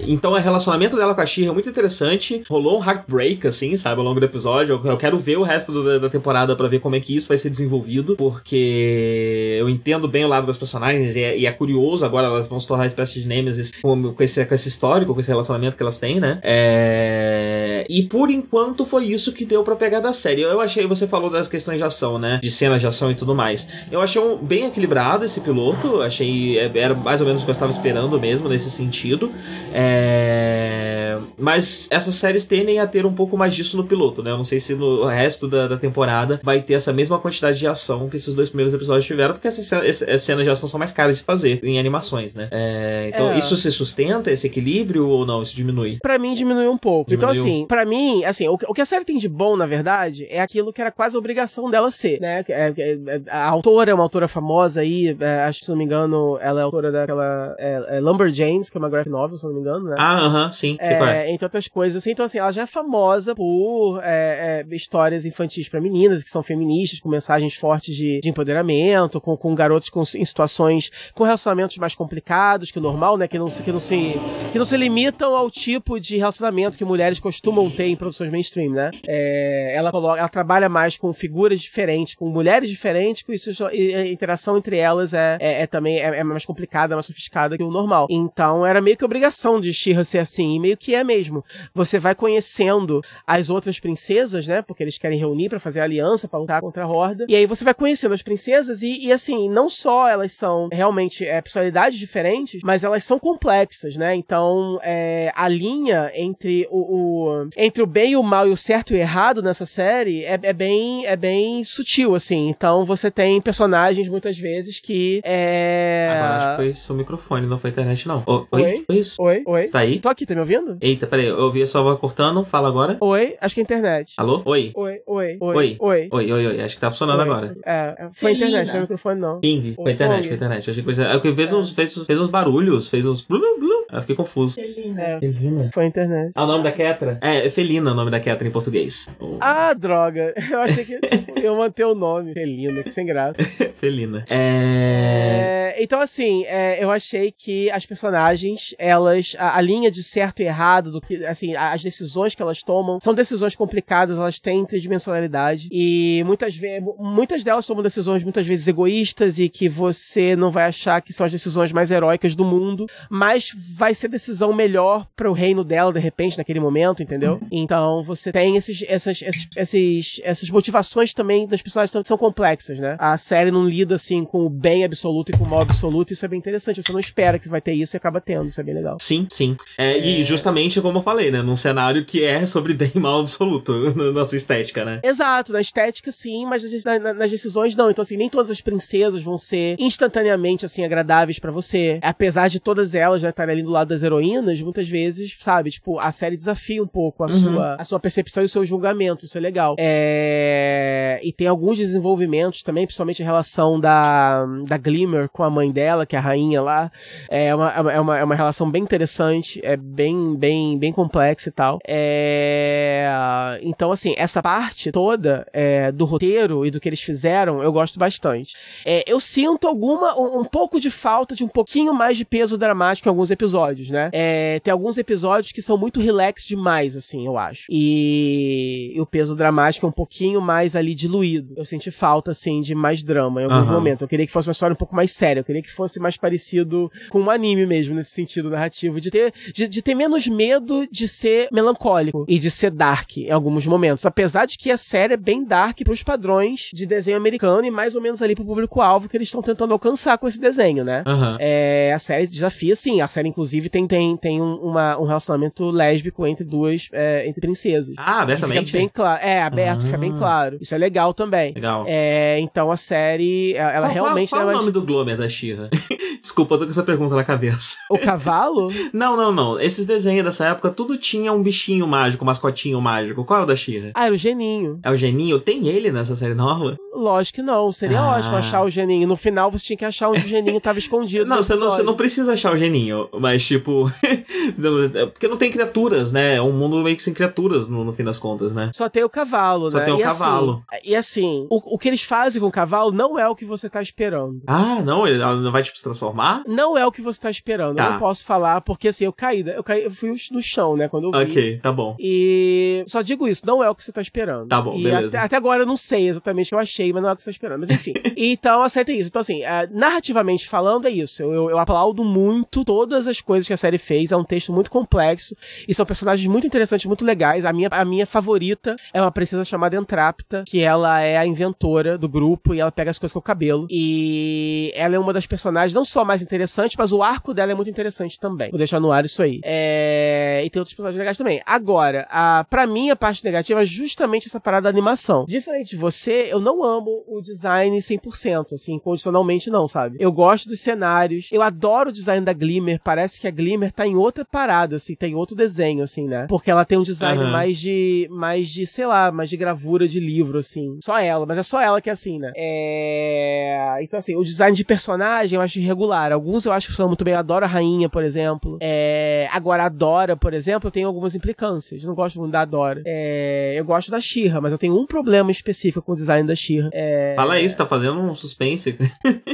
Então, 0.00 0.32
o 0.32 0.36
relacionamento 0.38 0.96
dela 0.96 1.14
com 1.14 1.20
a 1.20 1.26
Shira 1.26 1.50
é 1.50 1.52
muito 1.52 1.68
interessante. 1.68 2.42
Rolou 2.48 2.80
um 2.80 2.84
heartbreak, 2.84 3.46
assim, 3.46 3.76
sabe, 3.76 3.98
ao 4.00 4.04
longo 4.04 4.20
do 4.20 4.26
episódio. 4.26 4.80
Eu, 4.84 4.96
quero 4.96 5.18
ver 5.18 5.38
o 5.38 5.42
resto 5.42 5.72
do- 5.72 5.84
da, 5.84 5.98
da 5.98 6.10
temporada 6.10 6.54
pra 6.54 6.68
ver 6.68 6.80
como 6.80 6.94
é 6.96 7.00
que 7.00 7.16
isso 7.16 7.28
vai 7.28 7.38
ser 7.38 7.48
desenvolvido, 7.50 8.16
porque 8.16 9.56
eu 9.58 9.68
entendo 9.68 10.06
bem 10.08 10.24
o 10.24 10.28
lado 10.28 10.46
das 10.46 10.58
personagens 10.58 11.16
e 11.16 11.22
é, 11.22 11.38
e 11.38 11.46
é 11.46 11.52
curioso 11.52 12.04
agora 12.04 12.26
elas 12.26 12.46
vão 12.46 12.58
se 12.60 12.66
tornar 12.66 12.86
espécie 12.86 13.20
de 13.20 13.28
Nemesis 13.28 13.70
com, 13.80 14.12
com, 14.14 14.22
esse, 14.22 14.44
com 14.44 14.54
esse 14.54 14.68
histórico, 14.90 15.14
com 15.14 15.20
esse 15.20 15.28
relacionamento 15.30 15.76
que 15.76 15.82
elas 15.82 15.98
têm, 15.98 16.18
né? 16.18 16.38
É... 16.42 17.86
E 17.88 18.02
por 18.02 18.30
enquanto 18.30 18.84
foi 18.84 19.04
isso 19.06 19.32
que 19.32 19.44
deu 19.44 19.62
pra 19.62 19.76
pegar 19.76 20.00
da 20.00 20.12
série. 20.12 20.42
Eu 20.42 20.60
achei, 20.60 20.86
você 20.86 21.06
falou 21.06 21.30
das 21.30 21.48
questões 21.48 21.78
de 21.78 21.84
ação, 21.84 22.18
né? 22.18 22.40
De 22.42 22.50
cenas 22.50 22.80
de 22.80 22.86
ação 22.86 23.10
e 23.10 23.14
tudo 23.14 23.34
mais. 23.34 23.66
Eu 23.90 24.00
achei 24.00 24.20
um, 24.20 24.36
bem 24.36 24.66
equilibrado 24.66 25.24
esse 25.24 25.40
piloto, 25.40 26.02
achei 26.02 26.58
é, 26.58 26.70
era 26.74 26.94
mais 26.94 27.20
ou 27.20 27.26
menos 27.26 27.42
o 27.42 27.44
que 27.44 27.50
eu 27.50 27.52
estava 27.52 27.70
esperando 27.70 28.18
mesmo 28.18 28.48
nesse 28.48 28.70
sentido. 28.70 29.30
É... 29.72 31.18
Mas 31.38 31.86
essas 31.90 32.14
séries 32.14 32.44
tendem 32.44 32.80
a 32.80 32.86
ter 32.86 33.06
um 33.06 33.12
pouco 33.12 33.36
mais 33.36 33.54
disso 33.54 33.76
no 33.76 33.84
piloto, 33.84 34.22
né? 34.22 34.30
Eu 34.30 34.36
não 34.36 34.44
sei 34.44 34.58
se 34.60 34.74
no 34.74 35.04
resto 35.04 35.46
da, 35.48 35.68
da 35.68 35.76
temporada 35.76 36.40
vai 36.42 36.60
ter 36.60 36.74
essa 36.74 36.92
mesma 36.92 37.18
quantidade 37.18 37.58
de 37.58 37.66
ação 37.66 38.08
que 38.08 38.16
esses 38.16 38.34
dois 38.34 38.48
primeiros 38.48 38.74
episódios 38.74 39.06
tiveram, 39.06 39.34
porque 39.34 39.48
essas, 39.48 39.70
essas 39.72 40.22
cenas 40.22 40.44
de 40.44 40.50
ação 40.50 40.68
são 40.68 40.78
mais 40.78 40.92
caras 40.92 41.18
de 41.18 41.22
fazer 41.24 41.60
em 41.62 41.78
animações, 41.78 42.34
né? 42.34 42.48
É, 42.50 43.10
Então, 43.14 43.30
É. 43.32 43.38
isso 43.38 43.56
se 43.56 43.70
sustenta, 43.70 44.30
esse 44.30 44.46
equilíbrio, 44.46 44.79
ou 45.08 45.26
não? 45.26 45.42
Isso 45.42 45.54
diminui? 45.54 45.98
Pra 46.02 46.18
mim 46.18 46.34
diminuiu 46.34 46.70
um 46.72 46.78
pouco. 46.78 47.12
Então, 47.12 47.30
Diminuiu. 47.32 47.54
assim, 47.54 47.66
pra 47.66 47.84
mim, 47.84 48.24
assim, 48.24 48.48
o, 48.48 48.56
que- 48.58 48.66
o 48.68 48.72
que 48.74 48.80
a 48.80 48.84
série 48.84 49.04
tem 49.04 49.18
de 49.18 49.28
bom, 49.28 49.56
na 49.56 49.66
verdade, 49.66 50.26
é 50.30 50.40
aquilo 50.40 50.72
que 50.72 50.80
era 50.80 50.90
quase 50.90 51.16
a 51.16 51.18
obrigação 51.18 51.70
dela 51.70 51.90
ser, 51.90 52.20
né? 52.20 52.44
É- 52.48 52.72
é- 52.76 52.98
é- 53.16 53.20
a 53.30 53.48
autora 53.48 53.90
é 53.90 53.94
uma 53.94 54.02
autora 54.02 54.28
famosa 54.28 54.80
aí, 54.80 55.16
acho 55.46 55.60
que 55.60 55.64
se 55.66 55.70
não 55.70 55.78
me 55.78 55.84
engano, 55.84 56.38
ela 56.40 56.60
é 56.60 56.64
autora 56.64 56.90
daquela 56.92 57.54
é, 57.58 57.96
é 57.96 58.00
Lumberjanes, 58.00 58.70
que 58.70 58.76
é 58.76 58.80
uma 58.80 58.88
graphic 58.88 59.10
novel, 59.10 59.36
se 59.36 59.44
não 59.44 59.52
me 59.52 59.60
engano, 59.60 59.84
né? 59.90 59.96
Ah, 59.98 60.18
aham, 60.18 60.44
uh 60.44 60.48
-huh, 60.48 60.52
sim, 60.52 60.76
é, 60.80 61.30
Entre 61.30 61.44
outras 61.44 61.68
coisas, 61.68 62.02
assim. 62.02 62.10
Então, 62.12 62.24
assim, 62.24 62.38
ela 62.38 62.52
já 62.52 62.62
é 62.62 62.66
famosa 62.66 63.34
por 63.34 64.00
é, 64.02 64.64
é, 64.70 64.74
histórias 64.74 65.24
infantis 65.24 65.68
para 65.68 65.80
meninas, 65.80 66.22
que 66.22 66.30
são 66.30 66.42
feministas, 66.42 67.00
com 67.00 67.08
mensagens 67.08 67.54
fortes 67.54 67.94
de, 67.94 68.20
de 68.20 68.28
empoderamento, 68.28 69.20
com, 69.20 69.36
com 69.36 69.54
garotos 69.54 69.88
com, 69.90 70.00
em 70.02 70.24
situações, 70.24 70.90
com 71.14 71.24
relacionamentos 71.24 71.76
mais 71.78 71.94
complicados 71.94 72.70
que 72.70 72.78
o 72.78 72.82
normal, 72.82 73.16
né? 73.16 73.26
Que 73.28 73.38
não, 73.38 73.46
que, 73.48 73.72
não 73.72 73.80
se, 73.80 74.14
que 74.52 74.58
não 74.58 74.64
se 74.64 74.69
limitam 74.76 75.34
ao 75.34 75.50
tipo 75.50 75.98
de 75.98 76.16
relacionamento 76.16 76.76
que 76.76 76.84
mulheres 76.84 77.20
costumam 77.20 77.70
ter 77.70 77.86
em 77.86 77.96
produções 77.96 78.30
mainstream, 78.30 78.72
né? 78.72 78.90
É, 79.06 79.74
ela, 79.76 79.90
coloca, 79.90 80.18
ela 80.18 80.28
trabalha 80.28 80.68
mais 80.68 80.96
com 80.96 81.12
figuras 81.12 81.60
diferentes, 81.60 82.14
com 82.14 82.28
mulheres 82.28 82.68
diferentes, 82.68 83.22
com 83.22 83.32
isso 83.32 83.50
a 83.66 84.06
interação 84.06 84.56
entre 84.56 84.76
elas 84.76 85.14
é, 85.14 85.36
é, 85.40 85.62
é 85.62 85.66
também 85.66 85.98
é, 85.98 86.18
é, 86.18 86.24
mais 86.24 86.44
complicada, 86.44 86.94
mais 86.94 87.06
sofisticada 87.06 87.56
que 87.56 87.62
o 87.62 87.70
normal. 87.70 88.06
Então 88.10 88.64
era 88.64 88.80
meio 88.80 88.96
que 88.96 89.04
obrigação 89.04 89.60
de 89.60 89.72
Shira 89.72 90.04
ser 90.04 90.18
assim, 90.18 90.56
e 90.56 90.60
meio 90.60 90.76
que 90.76 90.94
é 90.94 91.02
mesmo. 91.02 91.44
Você 91.74 91.98
vai 91.98 92.14
conhecendo 92.14 93.02
as 93.26 93.50
outras 93.50 93.80
princesas, 93.80 94.46
né? 94.46 94.62
Porque 94.62 94.82
eles 94.82 94.98
querem 94.98 95.18
reunir 95.18 95.48
para 95.48 95.60
fazer 95.60 95.80
aliança 95.80 96.28
para 96.28 96.38
lutar 96.38 96.60
contra 96.60 96.84
a 96.84 96.86
Horda. 96.86 97.26
E 97.28 97.36
aí 97.36 97.46
você 97.46 97.64
vai 97.64 97.74
conhecendo 97.74 98.14
as 98.14 98.22
princesas 98.22 98.82
e, 98.82 99.06
e 99.06 99.12
assim, 99.12 99.48
não 99.48 99.68
só 99.68 100.08
elas 100.08 100.32
são 100.32 100.68
realmente 100.72 101.24
é, 101.24 101.40
personalidades 101.40 101.98
diferentes, 101.98 102.62
mas 102.62 102.84
elas 102.84 103.04
são 103.04 103.18
complexas, 103.18 103.96
né? 103.96 104.14
Então 104.14 104.59
é, 104.82 105.32
a 105.34 105.48
linha 105.48 106.10
entre 106.14 106.66
o, 106.70 106.78
o, 106.78 107.48
entre 107.56 107.82
o 107.82 107.86
bem 107.86 108.12
e 108.12 108.16
o 108.16 108.22
mal 108.22 108.46
e 108.46 108.50
o 108.50 108.56
certo 108.56 108.92
e 108.92 108.96
o 108.96 108.98
errado 108.98 109.42
nessa 109.42 109.66
série 109.66 110.24
é, 110.24 110.38
é 110.42 110.52
bem 110.52 111.06
é 111.06 111.16
bem 111.16 111.62
sutil, 111.64 112.14
assim. 112.14 112.48
Então 112.48 112.84
você 112.84 113.10
tem 113.10 113.40
personagens 113.40 114.08
muitas 114.08 114.38
vezes 114.38 114.78
que 114.80 115.20
é. 115.24 116.10
Agora 116.12 116.36
acho 116.36 116.50
que 116.50 116.56
foi 116.56 116.72
seu 116.74 116.94
microfone, 116.94 117.46
não 117.46 117.58
foi 117.58 117.70
a 117.70 117.72
internet, 117.72 118.06
não. 118.08 118.22
oi? 118.26 118.46
Oi? 118.50 118.84
Foi 118.86 118.96
isso? 118.96 119.22
Oi? 119.22 119.42
Oi? 119.46 119.66
Você 119.66 119.72
tá 119.72 119.78
aí? 119.80 119.98
Tô 119.98 120.08
aqui, 120.08 120.26
tá 120.26 120.34
me 120.34 120.40
ouvindo? 120.40 120.78
Eita, 120.80 121.06
peraí, 121.06 121.26
eu 121.26 121.38
ouvi 121.38 121.62
a 121.62 121.66
sua 121.66 121.82
voz 121.82 121.98
cortando, 121.98 122.44
fala 122.44 122.68
agora. 122.68 122.96
Oi? 123.00 123.36
Acho 123.40 123.54
que 123.54 123.60
é 123.60 123.62
a 123.62 123.64
internet. 123.64 124.14
Alô? 124.16 124.42
Oi? 124.44 124.72
Oi, 124.74 125.00
oi, 125.06 125.36
oi. 125.40 125.54
Oi, 125.54 125.76
oi. 125.78 126.08
Oi, 126.10 126.32
oi, 126.32 126.46
oi. 126.46 126.60
Acho 126.60 126.74
que 126.74 126.80
tá 126.80 126.90
funcionando 126.90 127.20
oi. 127.20 127.24
agora. 127.24 127.56
É, 127.64 128.08
foi 128.12 128.32
a 128.32 128.34
internet, 128.34 128.66
não 128.66 128.72
foi 128.72 128.78
o 128.78 128.82
microfone, 128.82 129.20
não. 129.20 129.40
Ping. 129.40 129.74
Foi 129.74 129.90
a 129.90 129.94
internet, 129.94 130.22
foi 130.22 130.32
a 130.32 130.36
internet. 130.36 130.70
Achei 130.70 130.82
que 130.82 130.94
foi. 130.94 131.04
É 131.04 131.18
que 131.18 131.34
fez, 131.34 131.52
é. 131.52 131.56
uns, 131.56 131.70
fez, 131.70 131.96
fez 131.96 132.20
uns 132.20 132.28
barulhos, 132.28 132.88
fez 132.88 133.06
uns. 133.06 133.20
Blu, 133.20 133.40
blu. 133.58 133.86
Eu 133.92 134.00
fiquei 134.00 134.16
confuso. 134.16 134.49
Felina. 134.54 135.02
É. 135.02 135.18
Felina. 135.20 135.70
Foi 135.72 135.84
a 135.84 135.86
internet. 135.86 136.32
Ah, 136.34 136.44
o 136.44 136.46
nome 136.46 136.64
da 136.64 136.72
Ketra? 136.72 137.18
É, 137.20 137.46
é 137.46 137.50
Felina 137.50 137.92
o 137.92 137.94
nome 137.94 138.10
da 138.10 138.20
Ketra 138.20 138.46
em 138.46 138.50
português. 138.50 139.08
Ah, 139.42 139.72
droga. 139.72 140.34
Eu 140.50 140.60
achei 140.60 140.84
que 140.84 140.98
tipo, 141.00 141.38
eu 141.38 141.56
manter 141.56 141.84
o 141.84 141.94
nome. 141.94 142.34
Felina, 142.34 142.82
que 142.82 142.90
sem 142.90 143.06
graça. 143.06 143.38
Felina. 143.72 144.24
É... 144.28 145.74
é... 145.76 145.82
Então, 145.82 146.00
assim, 146.00 146.44
é, 146.44 146.82
eu 146.82 146.90
achei 146.90 147.32
que 147.32 147.70
as 147.70 147.86
personagens, 147.86 148.74
elas, 148.78 149.34
a, 149.38 149.56
a, 149.56 149.60
linha 149.60 149.90
de 149.90 150.02
certo 150.02 150.40
e 150.40 150.44
errado, 150.44 150.92
do 150.92 151.00
que, 151.00 151.24
assim, 151.24 151.56
as 151.56 151.82
decisões 151.82 152.34
que 152.34 152.42
elas 152.42 152.62
tomam, 152.62 152.98
são 153.00 153.14
decisões 153.14 153.56
complicadas, 153.56 154.18
elas 154.18 154.38
têm 154.38 154.66
tridimensionalidade. 154.66 155.68
E 155.72 156.22
muitas 156.26 156.54
vezes, 156.54 156.86
muitas 156.98 157.42
delas 157.42 157.66
tomam 157.66 157.82
decisões 157.82 158.22
muitas 158.22 158.46
vezes 158.46 158.68
egoístas 158.68 159.38
e 159.38 159.48
que 159.48 159.68
você 159.68 160.36
não 160.36 160.50
vai 160.50 160.64
achar 160.64 161.00
que 161.00 161.12
são 161.12 161.24
as 161.24 161.32
decisões 161.32 161.72
mais 161.72 161.90
heróicas 161.90 162.34
do 162.34 162.44
mundo, 162.44 162.86
mas 163.08 163.50
vai 163.74 163.94
ser 163.94 164.08
decisão 164.08 164.29
melhor 164.54 165.06
para 165.16 165.30
o 165.30 165.32
reino 165.32 165.64
dela, 165.64 165.92
de 165.92 166.00
repente, 166.00 166.38
naquele 166.38 166.60
momento, 166.60 167.02
entendeu? 167.02 167.40
Então 167.50 168.02
você 168.02 168.32
tem 168.32 168.56
esses, 168.56 168.84
essas, 168.86 169.22
esses, 169.22 169.48
esses, 169.56 170.20
essas 170.22 170.50
motivações 170.50 171.14
também 171.14 171.46
das 171.46 171.62
personagens 171.62 171.90
que 171.90 172.08
são 172.08 172.18
complexas, 172.18 172.78
né? 172.78 172.96
A 172.98 173.16
série 173.16 173.50
não 173.50 173.66
lida 173.66 173.94
assim 173.94 174.24
com 174.24 174.44
o 174.44 174.50
bem 174.50 174.84
absoluto 174.84 175.30
e 175.30 175.36
com 175.36 175.44
o 175.44 175.48
mal 175.48 175.62
absoluto, 175.62 176.12
isso 176.12 176.24
é 176.24 176.28
bem 176.28 176.38
interessante. 176.38 176.82
Você 176.82 176.92
não 176.92 177.00
espera 177.00 177.38
que 177.38 177.44
você 177.44 177.50
vai 177.50 177.60
ter 177.60 177.72
isso 177.72 177.96
e 177.96 177.98
acaba 177.98 178.20
tendo, 178.20 178.46
isso 178.46 178.60
é 178.60 178.64
bem 178.64 178.74
legal. 178.74 178.96
Sim, 179.00 179.26
sim. 179.30 179.56
É, 179.76 179.92
é... 179.92 179.98
E 179.98 180.22
justamente 180.22 180.80
como 180.80 180.98
eu 180.98 181.02
falei, 181.02 181.30
né? 181.30 181.42
Num 181.42 181.56
cenário 181.56 182.04
que 182.04 182.24
é 182.24 182.46
sobre 182.46 182.74
bem 182.74 182.92
e 182.94 182.98
mal 182.98 183.20
absoluto, 183.20 183.72
na 184.12 184.24
sua 184.24 184.36
estética, 184.36 184.84
né? 184.84 185.00
Exato, 185.02 185.52
na 185.52 185.60
estética 185.60 186.10
sim, 186.12 186.44
mas 186.46 186.62
nas, 186.84 187.16
nas 187.16 187.30
decisões 187.30 187.74
não. 187.76 187.90
Então, 187.90 188.02
assim, 188.02 188.16
nem 188.16 188.28
todas 188.28 188.50
as 188.50 188.60
princesas 188.60 189.22
vão 189.22 189.38
ser 189.38 189.76
instantaneamente, 189.78 190.66
assim, 190.66 190.84
agradáveis 190.84 191.38
para 191.38 191.50
você. 191.50 191.98
Apesar 192.02 192.48
de 192.48 192.60
todas 192.60 192.94
elas, 192.94 193.22
né, 193.22 193.30
estarem 193.30 193.54
ali 193.54 193.62
do 193.62 193.70
lado 193.70 193.88
das 193.88 194.02
heroínas, 194.02 194.19
muitas 194.62 194.88
vezes, 194.88 195.36
sabe, 195.38 195.70
tipo, 195.70 195.98
a 195.98 196.10
série 196.12 196.36
desafia 196.36 196.82
um 196.82 196.86
pouco 196.86 197.24
a, 197.24 197.26
uhum. 197.26 197.40
sua, 197.40 197.74
a 197.74 197.84
sua 197.84 198.00
percepção 198.00 198.42
e 198.42 198.46
o 198.46 198.48
seu 198.48 198.64
julgamento. 198.64 199.24
Isso 199.24 199.36
é 199.36 199.40
legal. 199.40 199.76
É... 199.78 201.20
E 201.22 201.32
tem 201.32 201.46
alguns 201.46 201.78
desenvolvimentos 201.78 202.62
também, 202.62 202.86
principalmente 202.86 203.22
em 203.22 203.24
relação 203.24 203.78
da, 203.78 204.44
da 204.66 204.76
Glimmer 204.76 205.28
com 205.28 205.42
a 205.42 205.50
mãe 205.50 205.70
dela, 205.70 206.06
que 206.06 206.16
é 206.16 206.18
a 206.18 206.22
rainha 206.22 206.60
lá. 206.60 206.90
É 207.28 207.54
uma, 207.54 207.70
é 207.70 208.00
uma, 208.00 208.18
é 208.18 208.24
uma 208.24 208.34
relação 208.34 208.70
bem 208.70 208.82
interessante, 208.82 209.60
é 209.62 209.76
bem, 209.76 210.36
bem, 210.36 210.78
bem 210.78 210.92
complexa 210.92 211.48
e 211.48 211.52
tal. 211.52 211.78
É... 211.86 213.58
Então, 213.62 213.92
assim, 213.92 214.14
essa 214.16 214.42
parte 214.42 214.90
toda 214.90 215.46
é, 215.52 215.92
do 215.92 216.04
roteiro 216.04 216.64
e 216.66 216.70
do 216.70 216.80
que 216.80 216.88
eles 216.88 217.00
fizeram, 217.00 217.62
eu 217.62 217.72
gosto 217.72 217.98
bastante. 217.98 218.54
É, 218.84 219.04
eu 219.06 219.20
sinto 219.20 219.66
alguma, 219.66 220.18
um, 220.18 220.40
um, 220.40 220.44
pouco 220.44 220.80
de 220.80 220.90
falta 220.90 221.34
de 221.34 221.44
um 221.44 221.48
pouquinho 221.48 221.92
mais 221.92 222.16
de 222.16 222.24
peso 222.24 222.58
dramático 222.58 223.08
em 223.08 223.10
alguns 223.10 223.30
episódios, 223.30 223.90
né? 223.90 224.09
É, 224.12 224.60
tem 224.60 224.72
alguns 224.72 224.98
episódios 224.98 225.52
que 225.52 225.62
são 225.62 225.76
muito 225.76 226.00
relax 226.00 226.46
demais, 226.46 226.96
assim, 226.96 227.26
eu 227.26 227.38
acho. 227.38 227.66
E, 227.70 228.92
e, 228.94 229.00
o 229.00 229.06
peso 229.06 229.36
dramático 229.36 229.86
é 229.86 229.88
um 229.88 229.92
pouquinho 229.92 230.40
mais 230.40 230.76
ali 230.76 230.94
diluído. 230.94 231.54
Eu 231.56 231.64
senti 231.64 231.90
falta, 231.90 232.30
assim, 232.30 232.60
de 232.60 232.74
mais 232.74 233.02
drama 233.02 233.42
em 233.42 233.44
alguns 233.44 233.68
uhum. 233.68 233.74
momentos. 233.74 234.02
Eu 234.02 234.08
queria 234.08 234.26
que 234.26 234.32
fosse 234.32 234.48
uma 234.48 234.52
história 234.52 234.74
um 234.74 234.76
pouco 234.76 234.94
mais 234.94 235.12
séria. 235.12 235.40
Eu 235.40 235.44
queria 235.44 235.62
que 235.62 235.70
fosse 235.70 236.00
mais 236.00 236.16
parecido 236.16 236.90
com 237.10 237.20
um 237.20 237.30
anime 237.30 237.66
mesmo, 237.66 237.94
nesse 237.94 238.10
sentido 238.10 238.50
narrativo. 238.50 239.00
De 239.00 239.10
ter, 239.10 239.32
de, 239.52 239.66
de 239.66 239.82
ter 239.82 239.94
menos 239.94 240.26
medo 240.26 240.86
de 240.90 241.08
ser 241.08 241.48
melancólico 241.52 242.24
e 242.28 242.38
de 242.38 242.50
ser 242.50 242.70
dark 242.70 243.16
em 243.16 243.30
alguns 243.30 243.66
momentos. 243.66 244.06
Apesar 244.06 244.46
de 244.46 244.58
que 244.58 244.70
a 244.70 244.76
série 244.76 245.14
é 245.14 245.16
bem 245.16 245.44
dark 245.44 245.78
pros 245.82 246.02
padrões 246.02 246.70
de 246.72 246.86
desenho 246.86 247.16
americano 247.16 247.64
e 247.64 247.70
mais 247.70 247.94
ou 247.94 248.02
menos 248.02 248.22
ali 248.22 248.34
pro 248.34 248.44
público-alvo 248.44 249.08
que 249.08 249.16
eles 249.16 249.28
estão 249.28 249.42
tentando 249.42 249.72
alcançar 249.72 250.18
com 250.18 250.28
esse 250.28 250.40
desenho, 250.40 250.84
né? 250.84 251.02
Uhum. 251.06 251.36
É, 251.38 251.92
a 251.94 251.98
série 251.98 252.26
desafia, 252.26 252.74
sim. 252.74 253.00
A 253.00 253.08
série, 253.08 253.28
inclusive, 253.28 253.68
tem, 253.68 253.86
tem, 253.86 253.99
tem 254.16 254.40
um, 254.40 254.54
uma, 254.56 254.98
um 254.98 255.04
relacionamento 255.04 255.70
lésbico 255.70 256.26
entre 256.26 256.44
duas, 256.44 256.88
é, 256.92 257.26
entre 257.26 257.40
princesas. 257.40 257.94
Ah, 257.98 258.22
abertamente? 258.22 258.66
Fica 258.66 258.78
bem 258.78 258.88
claro. 258.88 259.20
É, 259.22 259.42
aberto, 259.42 259.84
fica 259.84 259.98
bem 259.98 260.16
claro. 260.16 260.58
Isso 260.60 260.74
é 260.74 260.78
legal 260.78 261.14
também. 261.14 261.52
Legal. 261.52 261.84
É, 261.86 262.38
então 262.40 262.70
a 262.70 262.76
série, 262.76 263.54
ela 263.54 263.88
qual, 263.88 263.92
realmente... 263.92 264.30
Qual, 264.30 264.42
qual 264.42 264.50
é 264.50 264.54
o 264.54 264.58
nome 264.58 264.72
do 264.72 264.82
Glomer 264.82 265.16
da 265.16 265.28
Shira? 265.28 265.70
Desculpa, 266.20 266.54
eu 266.54 266.58
tô 266.58 266.64
com 266.64 266.70
essa 266.70 266.82
pergunta 266.82 267.14
na 267.14 267.24
cabeça. 267.24 267.76
O 267.90 267.98
cavalo? 267.98 268.68
não, 268.92 269.16
não, 269.16 269.32
não. 269.32 269.60
Esses 269.60 269.84
desenhos 269.84 270.24
dessa 270.24 270.46
época, 270.46 270.70
tudo 270.70 270.96
tinha 270.96 271.32
um 271.32 271.42
bichinho 271.42 271.86
mágico, 271.86 272.24
um 272.24 272.26
mascotinho 272.26 272.80
mágico. 272.80 273.24
Qual 273.24 273.40
é 273.40 273.42
o 273.42 273.46
da 273.46 273.56
Shira? 273.56 273.90
Ah, 273.94 274.06
era 274.06 274.14
o 274.14 274.16
Geninho. 274.16 274.78
É 274.82 274.90
o 274.90 274.96
Geninho? 274.96 275.38
Tem 275.38 275.66
ele 275.68 275.90
nessa 275.90 276.14
série 276.14 276.34
nova? 276.34 276.76
Lógico 276.94 277.36
que 277.36 277.42
não. 277.42 277.72
Seria 277.72 278.00
ah. 278.00 278.16
ótimo 278.16 278.36
achar 278.36 278.62
o 278.62 278.70
Geninho. 278.70 279.08
No 279.08 279.16
final 279.16 279.50
você 279.50 279.64
tinha 279.64 279.76
que 279.76 279.84
achar 279.84 280.08
onde 280.08 280.24
o 280.24 280.28
Geninho 280.28 280.60
tava 280.60 280.78
escondido. 280.80 281.24
Não, 281.24 281.38
você 281.38 281.54
não, 281.54 281.70
você 281.70 281.82
não 281.82 281.94
precisa 281.94 282.32
achar 282.32 282.52
o 282.52 282.58
Geninho, 282.58 283.08
mas 283.18 283.44
tipo. 283.46 283.89
porque 285.12 285.28
não 285.28 285.36
tem 285.36 285.50
criaturas, 285.50 286.12
né? 286.12 286.36
É 286.36 286.42
um 286.42 286.52
mundo 286.52 286.82
meio 286.82 286.96
que 286.96 287.02
sem 287.02 287.14
criaturas 287.14 287.66
no, 287.66 287.84
no 287.84 287.92
fim 287.92 288.04
das 288.04 288.18
contas, 288.18 288.52
né? 288.52 288.70
Só 288.74 288.88
tem 288.88 289.04
o 289.04 289.08
cavalo, 289.08 289.70
Só 289.70 289.78
né? 289.78 289.84
tem 289.84 289.94
o 289.94 290.00
e 290.00 290.02
cavalo. 290.02 290.62
Assim, 290.70 290.80
e 290.84 290.96
assim, 290.96 291.46
o, 291.50 291.74
o 291.74 291.78
que 291.78 291.88
eles 291.88 292.02
fazem 292.02 292.40
com 292.40 292.48
o 292.48 292.52
cavalo 292.52 292.92
não 292.92 293.18
é 293.18 293.28
o 293.28 293.34
que 293.34 293.44
você 293.44 293.68
tá 293.68 293.82
esperando. 293.82 294.42
Ah, 294.46 294.80
não? 294.82 295.06
Ele 295.06 295.18
não 295.18 295.52
vai 295.52 295.62
tipo 295.62 295.76
se 295.76 295.84
transformar? 295.84 296.42
Não 296.46 296.76
é 296.76 296.86
o 296.86 296.92
que 296.92 297.02
você 297.02 297.20
tá 297.20 297.30
esperando. 297.30 297.76
Tá. 297.76 297.84
Eu 297.84 297.90
não 297.92 297.98
posso 297.98 298.24
falar, 298.24 298.60
porque 298.60 298.88
assim, 298.88 299.04
eu 299.04 299.12
caí, 299.12 299.44
eu 299.46 299.62
caí, 299.62 299.84
eu 299.84 299.90
fui 299.90 300.14
no 300.30 300.42
chão, 300.42 300.76
né? 300.76 300.88
Quando 300.88 301.04
eu 301.04 301.12
vi. 301.12 301.18
Ok, 301.18 301.58
tá 301.58 301.72
bom. 301.72 301.96
E 301.98 302.84
só 302.86 303.02
digo 303.02 303.26
isso, 303.28 303.44
não 303.46 303.62
é 303.62 303.70
o 303.70 303.74
que 303.74 303.84
você 303.84 303.92
tá 303.92 304.00
esperando. 304.00 304.48
Tá 304.48 304.60
bom, 304.60 304.76
e 304.76 304.84
beleza. 304.84 305.08
Até, 305.08 305.18
até, 305.18 305.36
agora 305.36 305.62
eu 305.62 305.66
não 305.66 305.76
sei 305.76 306.08
exatamente 306.08 306.48
o 306.48 306.50
que 306.50 306.54
eu 306.54 306.58
achei, 306.58 306.92
mas 306.92 307.02
não 307.02 307.08
é 307.08 307.12
o 307.12 307.16
que 307.16 307.22
você 307.22 307.30
tá 307.30 307.34
esperando. 307.34 307.60
Mas 307.60 307.70
enfim. 307.70 307.94
então, 308.16 308.62
acerta 308.62 308.92
isso. 308.92 309.08
Então, 309.08 309.20
assim, 309.20 309.42
uh, 309.42 309.68
narrativamente 309.70 310.48
falando, 310.48 310.86
é 310.86 310.90
isso. 310.90 311.22
Eu, 311.22 311.32
eu, 311.32 311.50
eu, 311.50 311.58
aplaudo 311.58 312.04
muito 312.04 312.64
todas 312.64 313.06
as 313.06 313.20
coisas 313.20 313.46
que 313.46 313.52
a 313.52 313.56
série 313.56 313.78
fez. 313.80 314.12
É 314.12 314.16
um 314.16 314.24
texto 314.24 314.52
muito 314.52 314.70
complexo. 314.70 315.36
E 315.66 315.74
são 315.74 315.84
personagens 315.84 316.26
muito 316.28 316.46
interessantes, 316.46 316.86
muito 316.86 317.04
legais. 317.04 317.44
A 317.44 317.52
minha, 317.52 317.68
a 317.70 317.84
minha 317.84 318.06
favorita 318.06 318.76
é 318.92 319.00
uma 319.00 319.10
princesa 319.10 319.44
chamada 319.44 319.76
Entrapta, 319.76 320.44
que 320.46 320.60
ela 320.60 321.00
é 321.00 321.16
a 321.16 321.26
inventora 321.26 321.98
do 321.98 322.08
grupo 322.08 322.54
e 322.54 322.60
ela 322.60 322.70
pega 322.70 322.90
as 322.90 322.98
coisas 322.98 323.12
com 323.12 323.18
o 323.18 323.22
cabelo. 323.22 323.66
E 323.70 324.72
ela 324.74 324.94
é 324.94 324.98
uma 324.98 325.12
das 325.12 325.26
personagens, 325.26 325.74
não 325.74 325.84
só 325.84 326.04
mais 326.04 326.22
interessante, 326.22 326.76
mas 326.78 326.92
o 326.92 327.02
arco 327.02 327.34
dela 327.34 327.52
é 327.52 327.54
muito 327.54 327.70
interessante 327.70 328.18
também. 328.18 328.50
Vou 328.50 328.58
deixar 328.58 328.80
no 328.80 328.92
ar 328.92 329.04
isso 329.04 329.22
aí. 329.22 329.40
É... 329.42 330.42
E 330.44 330.50
tem 330.50 330.60
outros 330.60 330.74
personagens 330.74 330.98
legais 330.98 331.18
também. 331.18 331.42
Agora, 331.46 332.06
a, 332.10 332.44
pra 332.48 332.66
mim, 332.66 332.90
a 332.90 332.96
parte 332.96 333.24
negativa 333.24 333.62
é 333.62 333.66
justamente 333.66 334.26
essa 334.26 334.40
parada 334.40 334.64
da 334.64 334.68
animação. 334.68 335.24
Diferente 335.26 335.70
de 335.70 335.76
você, 335.76 336.28
eu 336.30 336.40
não 336.40 336.62
amo 336.62 337.04
o 337.06 337.20
design 337.20 337.76
100%, 337.76 338.52
assim, 338.52 338.78
condicionalmente 338.78 339.50
não, 339.50 339.66
sabe? 339.66 339.96
Eu 340.00 340.12
gosto 340.12 340.48
dos 340.48 340.60
cenários, 340.60 341.28
eu 341.32 341.42
adoro 341.42 341.90
o 341.90 341.92
design 341.92 342.24
da 342.24 342.32
Glimmer, 342.32 342.80
parece 342.82 343.20
que 343.20 343.26
a 343.26 343.30
Glimmer 343.30 343.69
tá 343.72 343.86
em 343.86 343.96
outra 343.96 344.24
parada, 344.24 344.76
assim, 344.76 344.94
tem 344.94 345.12
tá 345.12 345.18
outro 345.18 345.36
desenho, 345.36 345.82
assim, 345.82 346.06
né? 346.06 346.26
Porque 346.28 346.50
ela 346.50 346.64
tem 346.64 346.78
um 346.78 346.82
design 346.82 347.22
uhum. 347.22 347.30
mais 347.30 347.58
de, 347.58 348.08
mais 348.10 348.48
de, 348.48 348.66
sei 348.66 348.86
lá, 348.86 349.10
mais 349.10 349.28
de 349.28 349.36
gravura 349.36 349.86
de 349.88 350.00
livro, 350.00 350.38
assim. 350.38 350.78
Só 350.80 350.98
ela, 350.98 351.26
mas 351.26 351.38
é 351.38 351.42
só 351.42 351.60
ela 351.60 351.80
que 351.80 351.88
é 351.88 351.92
assim, 351.92 352.18
né? 352.18 352.32
É... 352.36 353.78
Então, 353.82 353.98
assim, 353.98 354.16
o 354.16 354.22
design 354.22 354.56
de 354.56 354.64
personagem 354.64 355.36
eu 355.36 355.40
acho 355.40 355.58
irregular. 355.58 356.12
Alguns 356.12 356.44
eu 356.44 356.52
acho 356.52 356.66
que 356.66 356.72
funcionam 356.72 356.90
muito 356.90 357.04
bem. 357.04 357.14
Eu 357.14 357.18
adoro 357.20 357.44
a 357.44 357.48
rainha, 357.48 357.88
por 357.88 358.02
exemplo. 358.02 358.58
É... 358.60 359.28
Agora, 359.32 359.64
a 359.64 359.68
Dora, 359.68 360.16
por 360.16 360.34
exemplo, 360.34 360.70
tem 360.70 360.84
algumas 360.84 361.14
implicâncias. 361.14 361.82
Eu 361.82 361.88
não 361.88 361.94
gosto 361.94 362.18
muito 362.18 362.32
da 362.32 362.44
Dora. 362.44 362.82
É... 362.86 363.54
Eu 363.56 363.64
gosto 363.64 363.90
da 363.90 364.00
Shira, 364.00 364.40
mas 364.40 364.52
eu 364.52 364.58
tenho 364.58 364.78
um 364.78 364.86
problema 364.86 365.30
específico 365.30 365.82
com 365.82 365.92
o 365.92 365.96
design 365.96 366.26
da 366.26 366.34
Shira. 366.34 366.70
É... 366.72 367.14
Fala 367.16 367.40
isso, 367.40 367.56
tá 367.56 367.66
fazendo 367.66 368.00
um 368.00 368.14
suspense. 368.14 368.76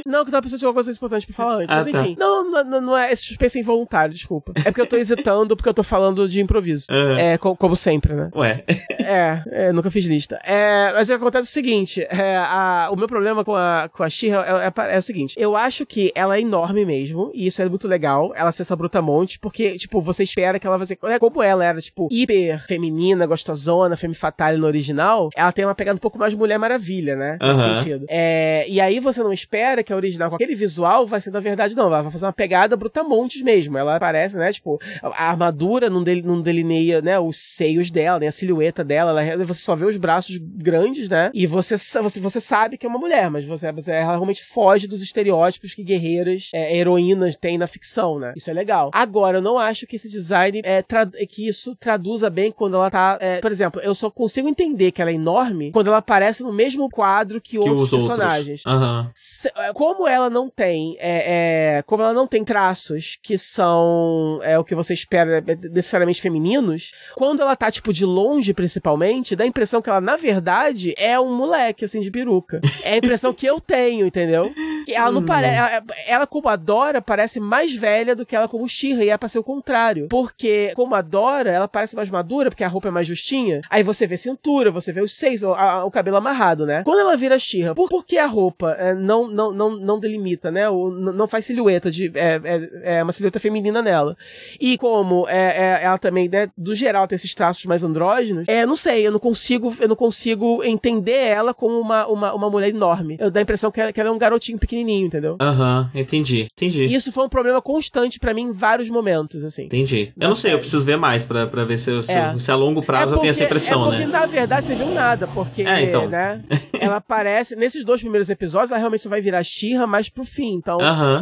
não, 0.07 0.25
que 0.25 0.29
eu 0.29 0.33
tava 0.33 0.43
pensando 0.43 0.63
em 0.63 0.67
alguma 0.67 0.75
coisa 0.75 0.91
importante 0.93 1.27
pra 1.27 1.35
falar 1.35 1.55
antes. 1.57 1.75
Ah, 1.75 1.77
mas 1.77 1.93
tá. 1.93 2.01
enfim. 2.03 2.17
Não, 2.19 2.51
não, 2.51 2.81
não, 2.81 2.97
é 2.97 3.13
esse 3.13 3.25
suspense 3.25 3.59
involuntário, 3.59 4.15
desculpa. 4.27 4.53
É 4.57 4.65
porque 4.65 4.81
eu 4.81 4.87
tô 4.87 4.97
hesitando 4.97 5.57
porque 5.57 5.69
eu 5.69 5.75
tô 5.75 5.83
falando 5.83 6.29
de 6.29 6.41
improviso. 6.41 6.87
Uhum. 6.91 7.17
É, 7.17 7.39
co 7.39 7.57
como 7.57 7.77
sempre, 7.77 8.13
né? 8.15 8.31
Ué. 8.35 8.65
é, 8.99 9.43
é, 9.51 9.73
nunca 9.73 9.91
fiz 9.91 10.07
lista. 10.07 10.39
É, 10.45 10.93
mas 10.93 11.09
o 11.09 11.13
que 11.13 11.17
acontece 11.17 11.49
é 11.49 11.51
o 11.51 11.53
seguinte: 11.53 12.03
é, 12.03 12.37
a, 12.37 12.89
o 12.93 12.97
meu 12.97 13.07
problema 13.07 13.45
com 13.45 13.55
a, 13.55 13.89
com 13.93 14.03
a 14.03 14.11
Shira 14.11 14.39
é, 14.39 14.67
é, 14.67 14.97
é, 14.97 14.99
o 14.99 15.03
seguinte: 15.03 15.35
eu 15.39 15.57
acho 15.57 15.87
que 15.87 16.11
ela 16.15 16.37
é 16.37 16.41
enorme 16.41 16.85
mesmo, 16.85 17.31
e 17.33 17.47
isso 17.47 17.63
é 17.63 17.69
muito 17.69 17.87
legal, 17.87 18.33
ela 18.35 18.51
ser 18.53 18.63
essa 18.63 18.77
brutamonte, 18.77 19.39
porque, 19.39 19.79
tipo, 19.79 20.01
você 20.01 20.25
espera 20.25 20.59
que 20.59 20.67
ela 20.67 20.77
vai 20.77 20.87
ser. 20.87 20.99
É 21.05 21.19
como 21.19 21.43
ela 21.43 21.65
era, 21.65 21.81
tipo, 21.81 22.09
hiper 22.11 22.65
feminina, 22.67 23.27
gostosona, 23.27 23.97
femme 23.97 24.15
fatale 24.15 24.59
no 24.59 24.67
original, 24.67 25.31
ela 25.37 25.53
tem 25.53 25.65
uma 25.65 25.75
pegada 25.75 25.97
um 25.97 26.01
pouco 26.01 26.19
mais 26.19 26.35
Mulher 26.35 26.59
Maravilha, 26.59 27.17
né? 27.17 27.39
Nesse 27.41 27.61
uhum. 27.61 27.77
sentido. 27.77 28.07
É, 28.09 28.67
e 28.69 28.81
aí 28.81 28.99
você 28.99 29.23
não 29.23 29.33
espera 29.33 29.83
que 29.83 29.93
a 29.93 29.97
original, 29.97 30.31
com 30.31 30.37
aquele 30.37 30.55
visual, 30.55 31.07
vai 31.07 31.21
ser 31.21 31.31
na 31.31 31.41
verdade, 31.41 31.75
não. 31.75 31.87
Ela 31.87 32.03
vai 32.03 32.13
fazer 32.13 32.27
uma 32.27 32.33
pegada 32.33 32.77
brutamontes 32.77 33.43
mesmo. 33.43 33.77
Ela 33.77 33.99
parece, 34.07 34.37
né? 34.37 34.53
Tipo, 34.53 34.79
a 35.03 35.31
armadura 35.31 35.91
não, 35.91 36.03
del, 36.03 36.23
não 36.23 36.41
delineia, 36.41 37.03
né? 37.03 37.19
Os 37.19 37.37
seios 37.37 37.91
dela, 37.91 38.21
né? 38.21 38.29
A 38.29 38.33
silhueta 38.33 38.85
dela. 38.85 39.23
Ela, 39.23 39.45
você 39.45 39.61
só 39.61 39.75
vê 39.75 39.85
os 39.85 39.97
braços 39.97 40.39
grandes, 40.39 41.09
né? 41.09 41.31
E 41.35 41.47
você, 41.47 41.77
você, 41.77 42.21
você 42.21 42.41
sabe 42.41 42.79
que 42.79 42.87
é 42.87 42.89
uma 42.89 42.99
mulher, 42.99 43.29
mas 43.31 43.45
você, 43.45 43.73
você 43.73 43.93
ela 43.93 44.13
realmente 44.13 44.45
foge 44.45 44.87
dos 44.87 45.03
estereótipos 45.03 45.75
que 45.75 45.83
guerreiras, 45.83 46.51
é, 46.55 46.77
heroínas 46.77 47.35
têm 47.37 47.59
na 47.59 47.67
ficção, 47.67 48.19
né? 48.19 48.33
Isso 48.37 48.49
é 48.49 48.53
legal. 48.53 48.91
Agora, 48.93 49.39
eu 49.39 49.43
não 49.43 49.59
acho 49.59 49.87
que 49.87 49.97
esse 49.97 50.09
design 50.09 50.63
é, 50.65 50.85
que 51.27 51.49
isso 51.49 51.75
traduza 51.75 52.31
bem 52.31 52.53
quando 52.53 52.77
ela 52.77 52.91
tá. 52.91 53.19
É, 53.21 53.41
por 53.41 53.51
exemplo, 53.51 53.81
eu 53.81 53.95
só 53.95 54.09
consigo 54.09 54.49
entender 54.49 54.93
que 54.93 55.03
ela 55.03 55.11
é 55.11 55.15
enorme 55.15 55.73
quando 55.73 55.89
ela 55.89 55.99
aparece 55.99 56.43
no 56.43 56.53
mesmo 56.53 56.89
quadro 56.89 57.41
que, 57.41 57.59
que 57.59 57.69
outros 57.69 57.91
personagens. 57.91 58.63
Uhum. 58.65 59.73
Como 59.75 60.07
ela 60.07 60.31
não 60.31 60.49
tem. 60.49 60.97
É, 61.01 61.79
é, 61.79 61.83
como 61.83 62.03
ela 62.03 62.13
não 62.13 62.27
tem 62.27 62.45
traços 62.45 63.19
que 63.23 63.37
são 63.37 63.96
é, 64.43 64.59
o 64.59 64.65
que 64.65 64.75
você 64.75 64.95
espera 64.95 65.39
é, 65.39 65.69
necessariamente 65.69 66.21
femininos, 66.21 66.93
quando 67.15 67.43
ela 67.43 67.57
tá, 67.57 67.71
tipo, 67.71 67.93
de 67.93 68.05
longe, 68.05 68.55
principalmente, 68.55 69.37
dá 69.37 69.45
a 69.45 69.47
impressão 69.47 69.83
que 69.83 69.91
ela, 69.91 70.01
na 70.01 70.17
verdade, 70.17 70.95
é 70.99 71.19
um 71.19 71.37
moleque, 71.37 71.85
assim, 71.85 72.01
de 72.01 72.11
peruca. 72.11 72.61
É 72.83 72.95
a 72.95 72.97
impressão 72.97 73.33
que 73.33 73.47
eu 73.47 73.61
tenho, 73.61 74.07
entendeu? 74.07 74.53
Ela 74.89 75.11
não 75.11 75.25
parece. 75.25 75.57
Ela, 75.57 75.85
ela, 76.07 76.27
como 76.27 76.49
a 76.49 76.57
Dora, 76.57 77.03
parece 77.03 77.41
mais 77.41 77.75
velha 77.75 78.15
do 78.15 78.25
que 78.25 78.37
ela 78.37 78.49
como 78.49 78.69
Shira, 78.69 79.05
e 79.05 79.11
é 79.11 79.17
pra 79.17 79.29
ser 79.29 79.39
o 79.39 79.45
contrário. 79.45 80.07
Porque, 80.09 80.73
como 80.75 80.95
a 80.95 81.03
Dora, 81.03 81.51
ela 81.51 81.69
parece 81.69 81.97
mais 81.97 82.09
madura, 82.11 82.51
porque 82.51 82.65
a 82.65 82.69
roupa 82.69 82.89
é 82.89 82.91
mais 82.91 83.07
justinha. 83.07 83.61
Aí 83.69 83.83
você 83.83 84.07
vê 84.07 84.17
cintura, 84.17 84.71
você 84.71 84.93
vê 84.93 85.01
os 85.01 85.15
seios, 85.15 85.43
o, 85.43 85.53
a, 85.53 85.85
o 85.85 85.91
cabelo 85.91 86.17
amarrado, 86.17 86.65
né? 86.67 86.83
Quando 86.85 87.01
ela 87.01 87.17
vira 87.17 87.39
Shira, 87.39 87.75
por, 87.75 87.89
por 87.89 88.05
que 88.05 88.19
a 88.19 88.27
roupa 88.27 88.77
é, 88.79 88.95
não, 88.95 89.29
não, 89.29 89.53
não, 89.53 89.77
não 89.77 89.99
delimita, 89.99 90.51
né? 90.51 90.69
O, 90.69 90.91
não 90.91 91.27
faz 91.27 91.45
silhueta 91.45 91.91
de. 91.91 92.13
É, 92.15 92.41
é, 92.45 92.97
é, 92.99 93.03
uma 93.03 93.13
silhueta 93.13 93.41
feminina 93.41 93.83
nela. 93.87 94.17
E 94.61 94.77
como 94.77 95.27
é, 95.29 95.81
é, 95.81 95.85
ela 95.85 95.99
também, 95.99 96.29
né, 96.29 96.51
do 96.59 96.75
geral, 96.75 97.07
tem 97.07 97.17
esses 97.17 97.35
traços 97.35 97.65
mais 97.67 97.85
andrógenos, 97.85 98.45
é, 98.49 98.67
não 98.67 98.77
sei, 98.77 99.07
eu 99.07 99.13
não 99.13 99.21
consigo, 99.21 99.75
eu 99.81 99.89
não 99.89 99.97
consigo 99.97 100.63
entender 100.65 101.13
ela 101.13 101.55
como 101.55 101.81
uma, 101.81 102.07
uma, 102.07 102.35
uma 102.35 102.51
mulher 102.51 102.69
enorme. 102.69 103.17
Eu 103.21 103.31
dou 103.31 103.39
a 103.39 103.43
impressão 103.43 103.71
que 103.71 103.81
ela, 103.81 103.93
que 103.93 104.01
ela 104.01 104.11
é 104.11 104.13
um 104.13 104.19
garotinho 104.19 104.59
pequenininho, 104.59 105.07
entendeu? 105.07 105.37
Aham, 105.41 105.91
uhum, 105.95 106.01
entendi, 106.01 106.49
entendi. 106.53 106.85
Isso 106.85 107.13
foi 107.13 107.25
um 107.25 107.29
problema 107.29 107.63
constante 107.63 108.19
para 108.19 108.35
mim 108.35 108.43
em 108.43 108.53
vários 108.53 108.91
momentos, 108.91 109.45
assim. 109.45 109.65
Entendi. 109.65 110.13
Eu 110.19 110.29
não 110.29 110.35
sei, 110.35 110.53
eu 110.53 110.59
preciso 110.59 110.85
ver 110.85 110.97
mais 110.97 111.25
para 111.25 111.45
ver 111.65 111.79
se, 111.79 112.03
se, 112.03 112.13
é. 112.13 112.39
se, 112.39 112.51
a 112.51 112.57
longo 112.57 112.83
prazo 112.83 113.15
porque, 113.15 113.17
eu 113.17 113.21
tenho 113.21 113.31
essa 113.31 113.45
impressão, 113.45 113.83
é 113.83 113.89
porque, 113.91 114.07
né? 114.07 114.13
na 114.13 114.27
verdade, 114.27 114.65
você 114.65 114.75
viu 114.75 114.89
nada, 114.89 115.27
porque, 115.29 115.63
é, 115.63 115.83
então. 115.83 116.09
né, 116.09 116.43
ela 116.81 116.97
aparece, 116.97 117.55
nesses 117.55 117.85
dois 117.85 118.01
primeiros 118.01 118.29
episódios, 118.29 118.71
ela 118.71 118.79
realmente 118.79 119.03
só 119.03 119.09
vai 119.09 119.21
virar 119.21 119.43
Xirra 119.43 119.87
mais 119.87 120.09
pro 120.09 120.25
fim, 120.25 120.55
então 120.55 120.79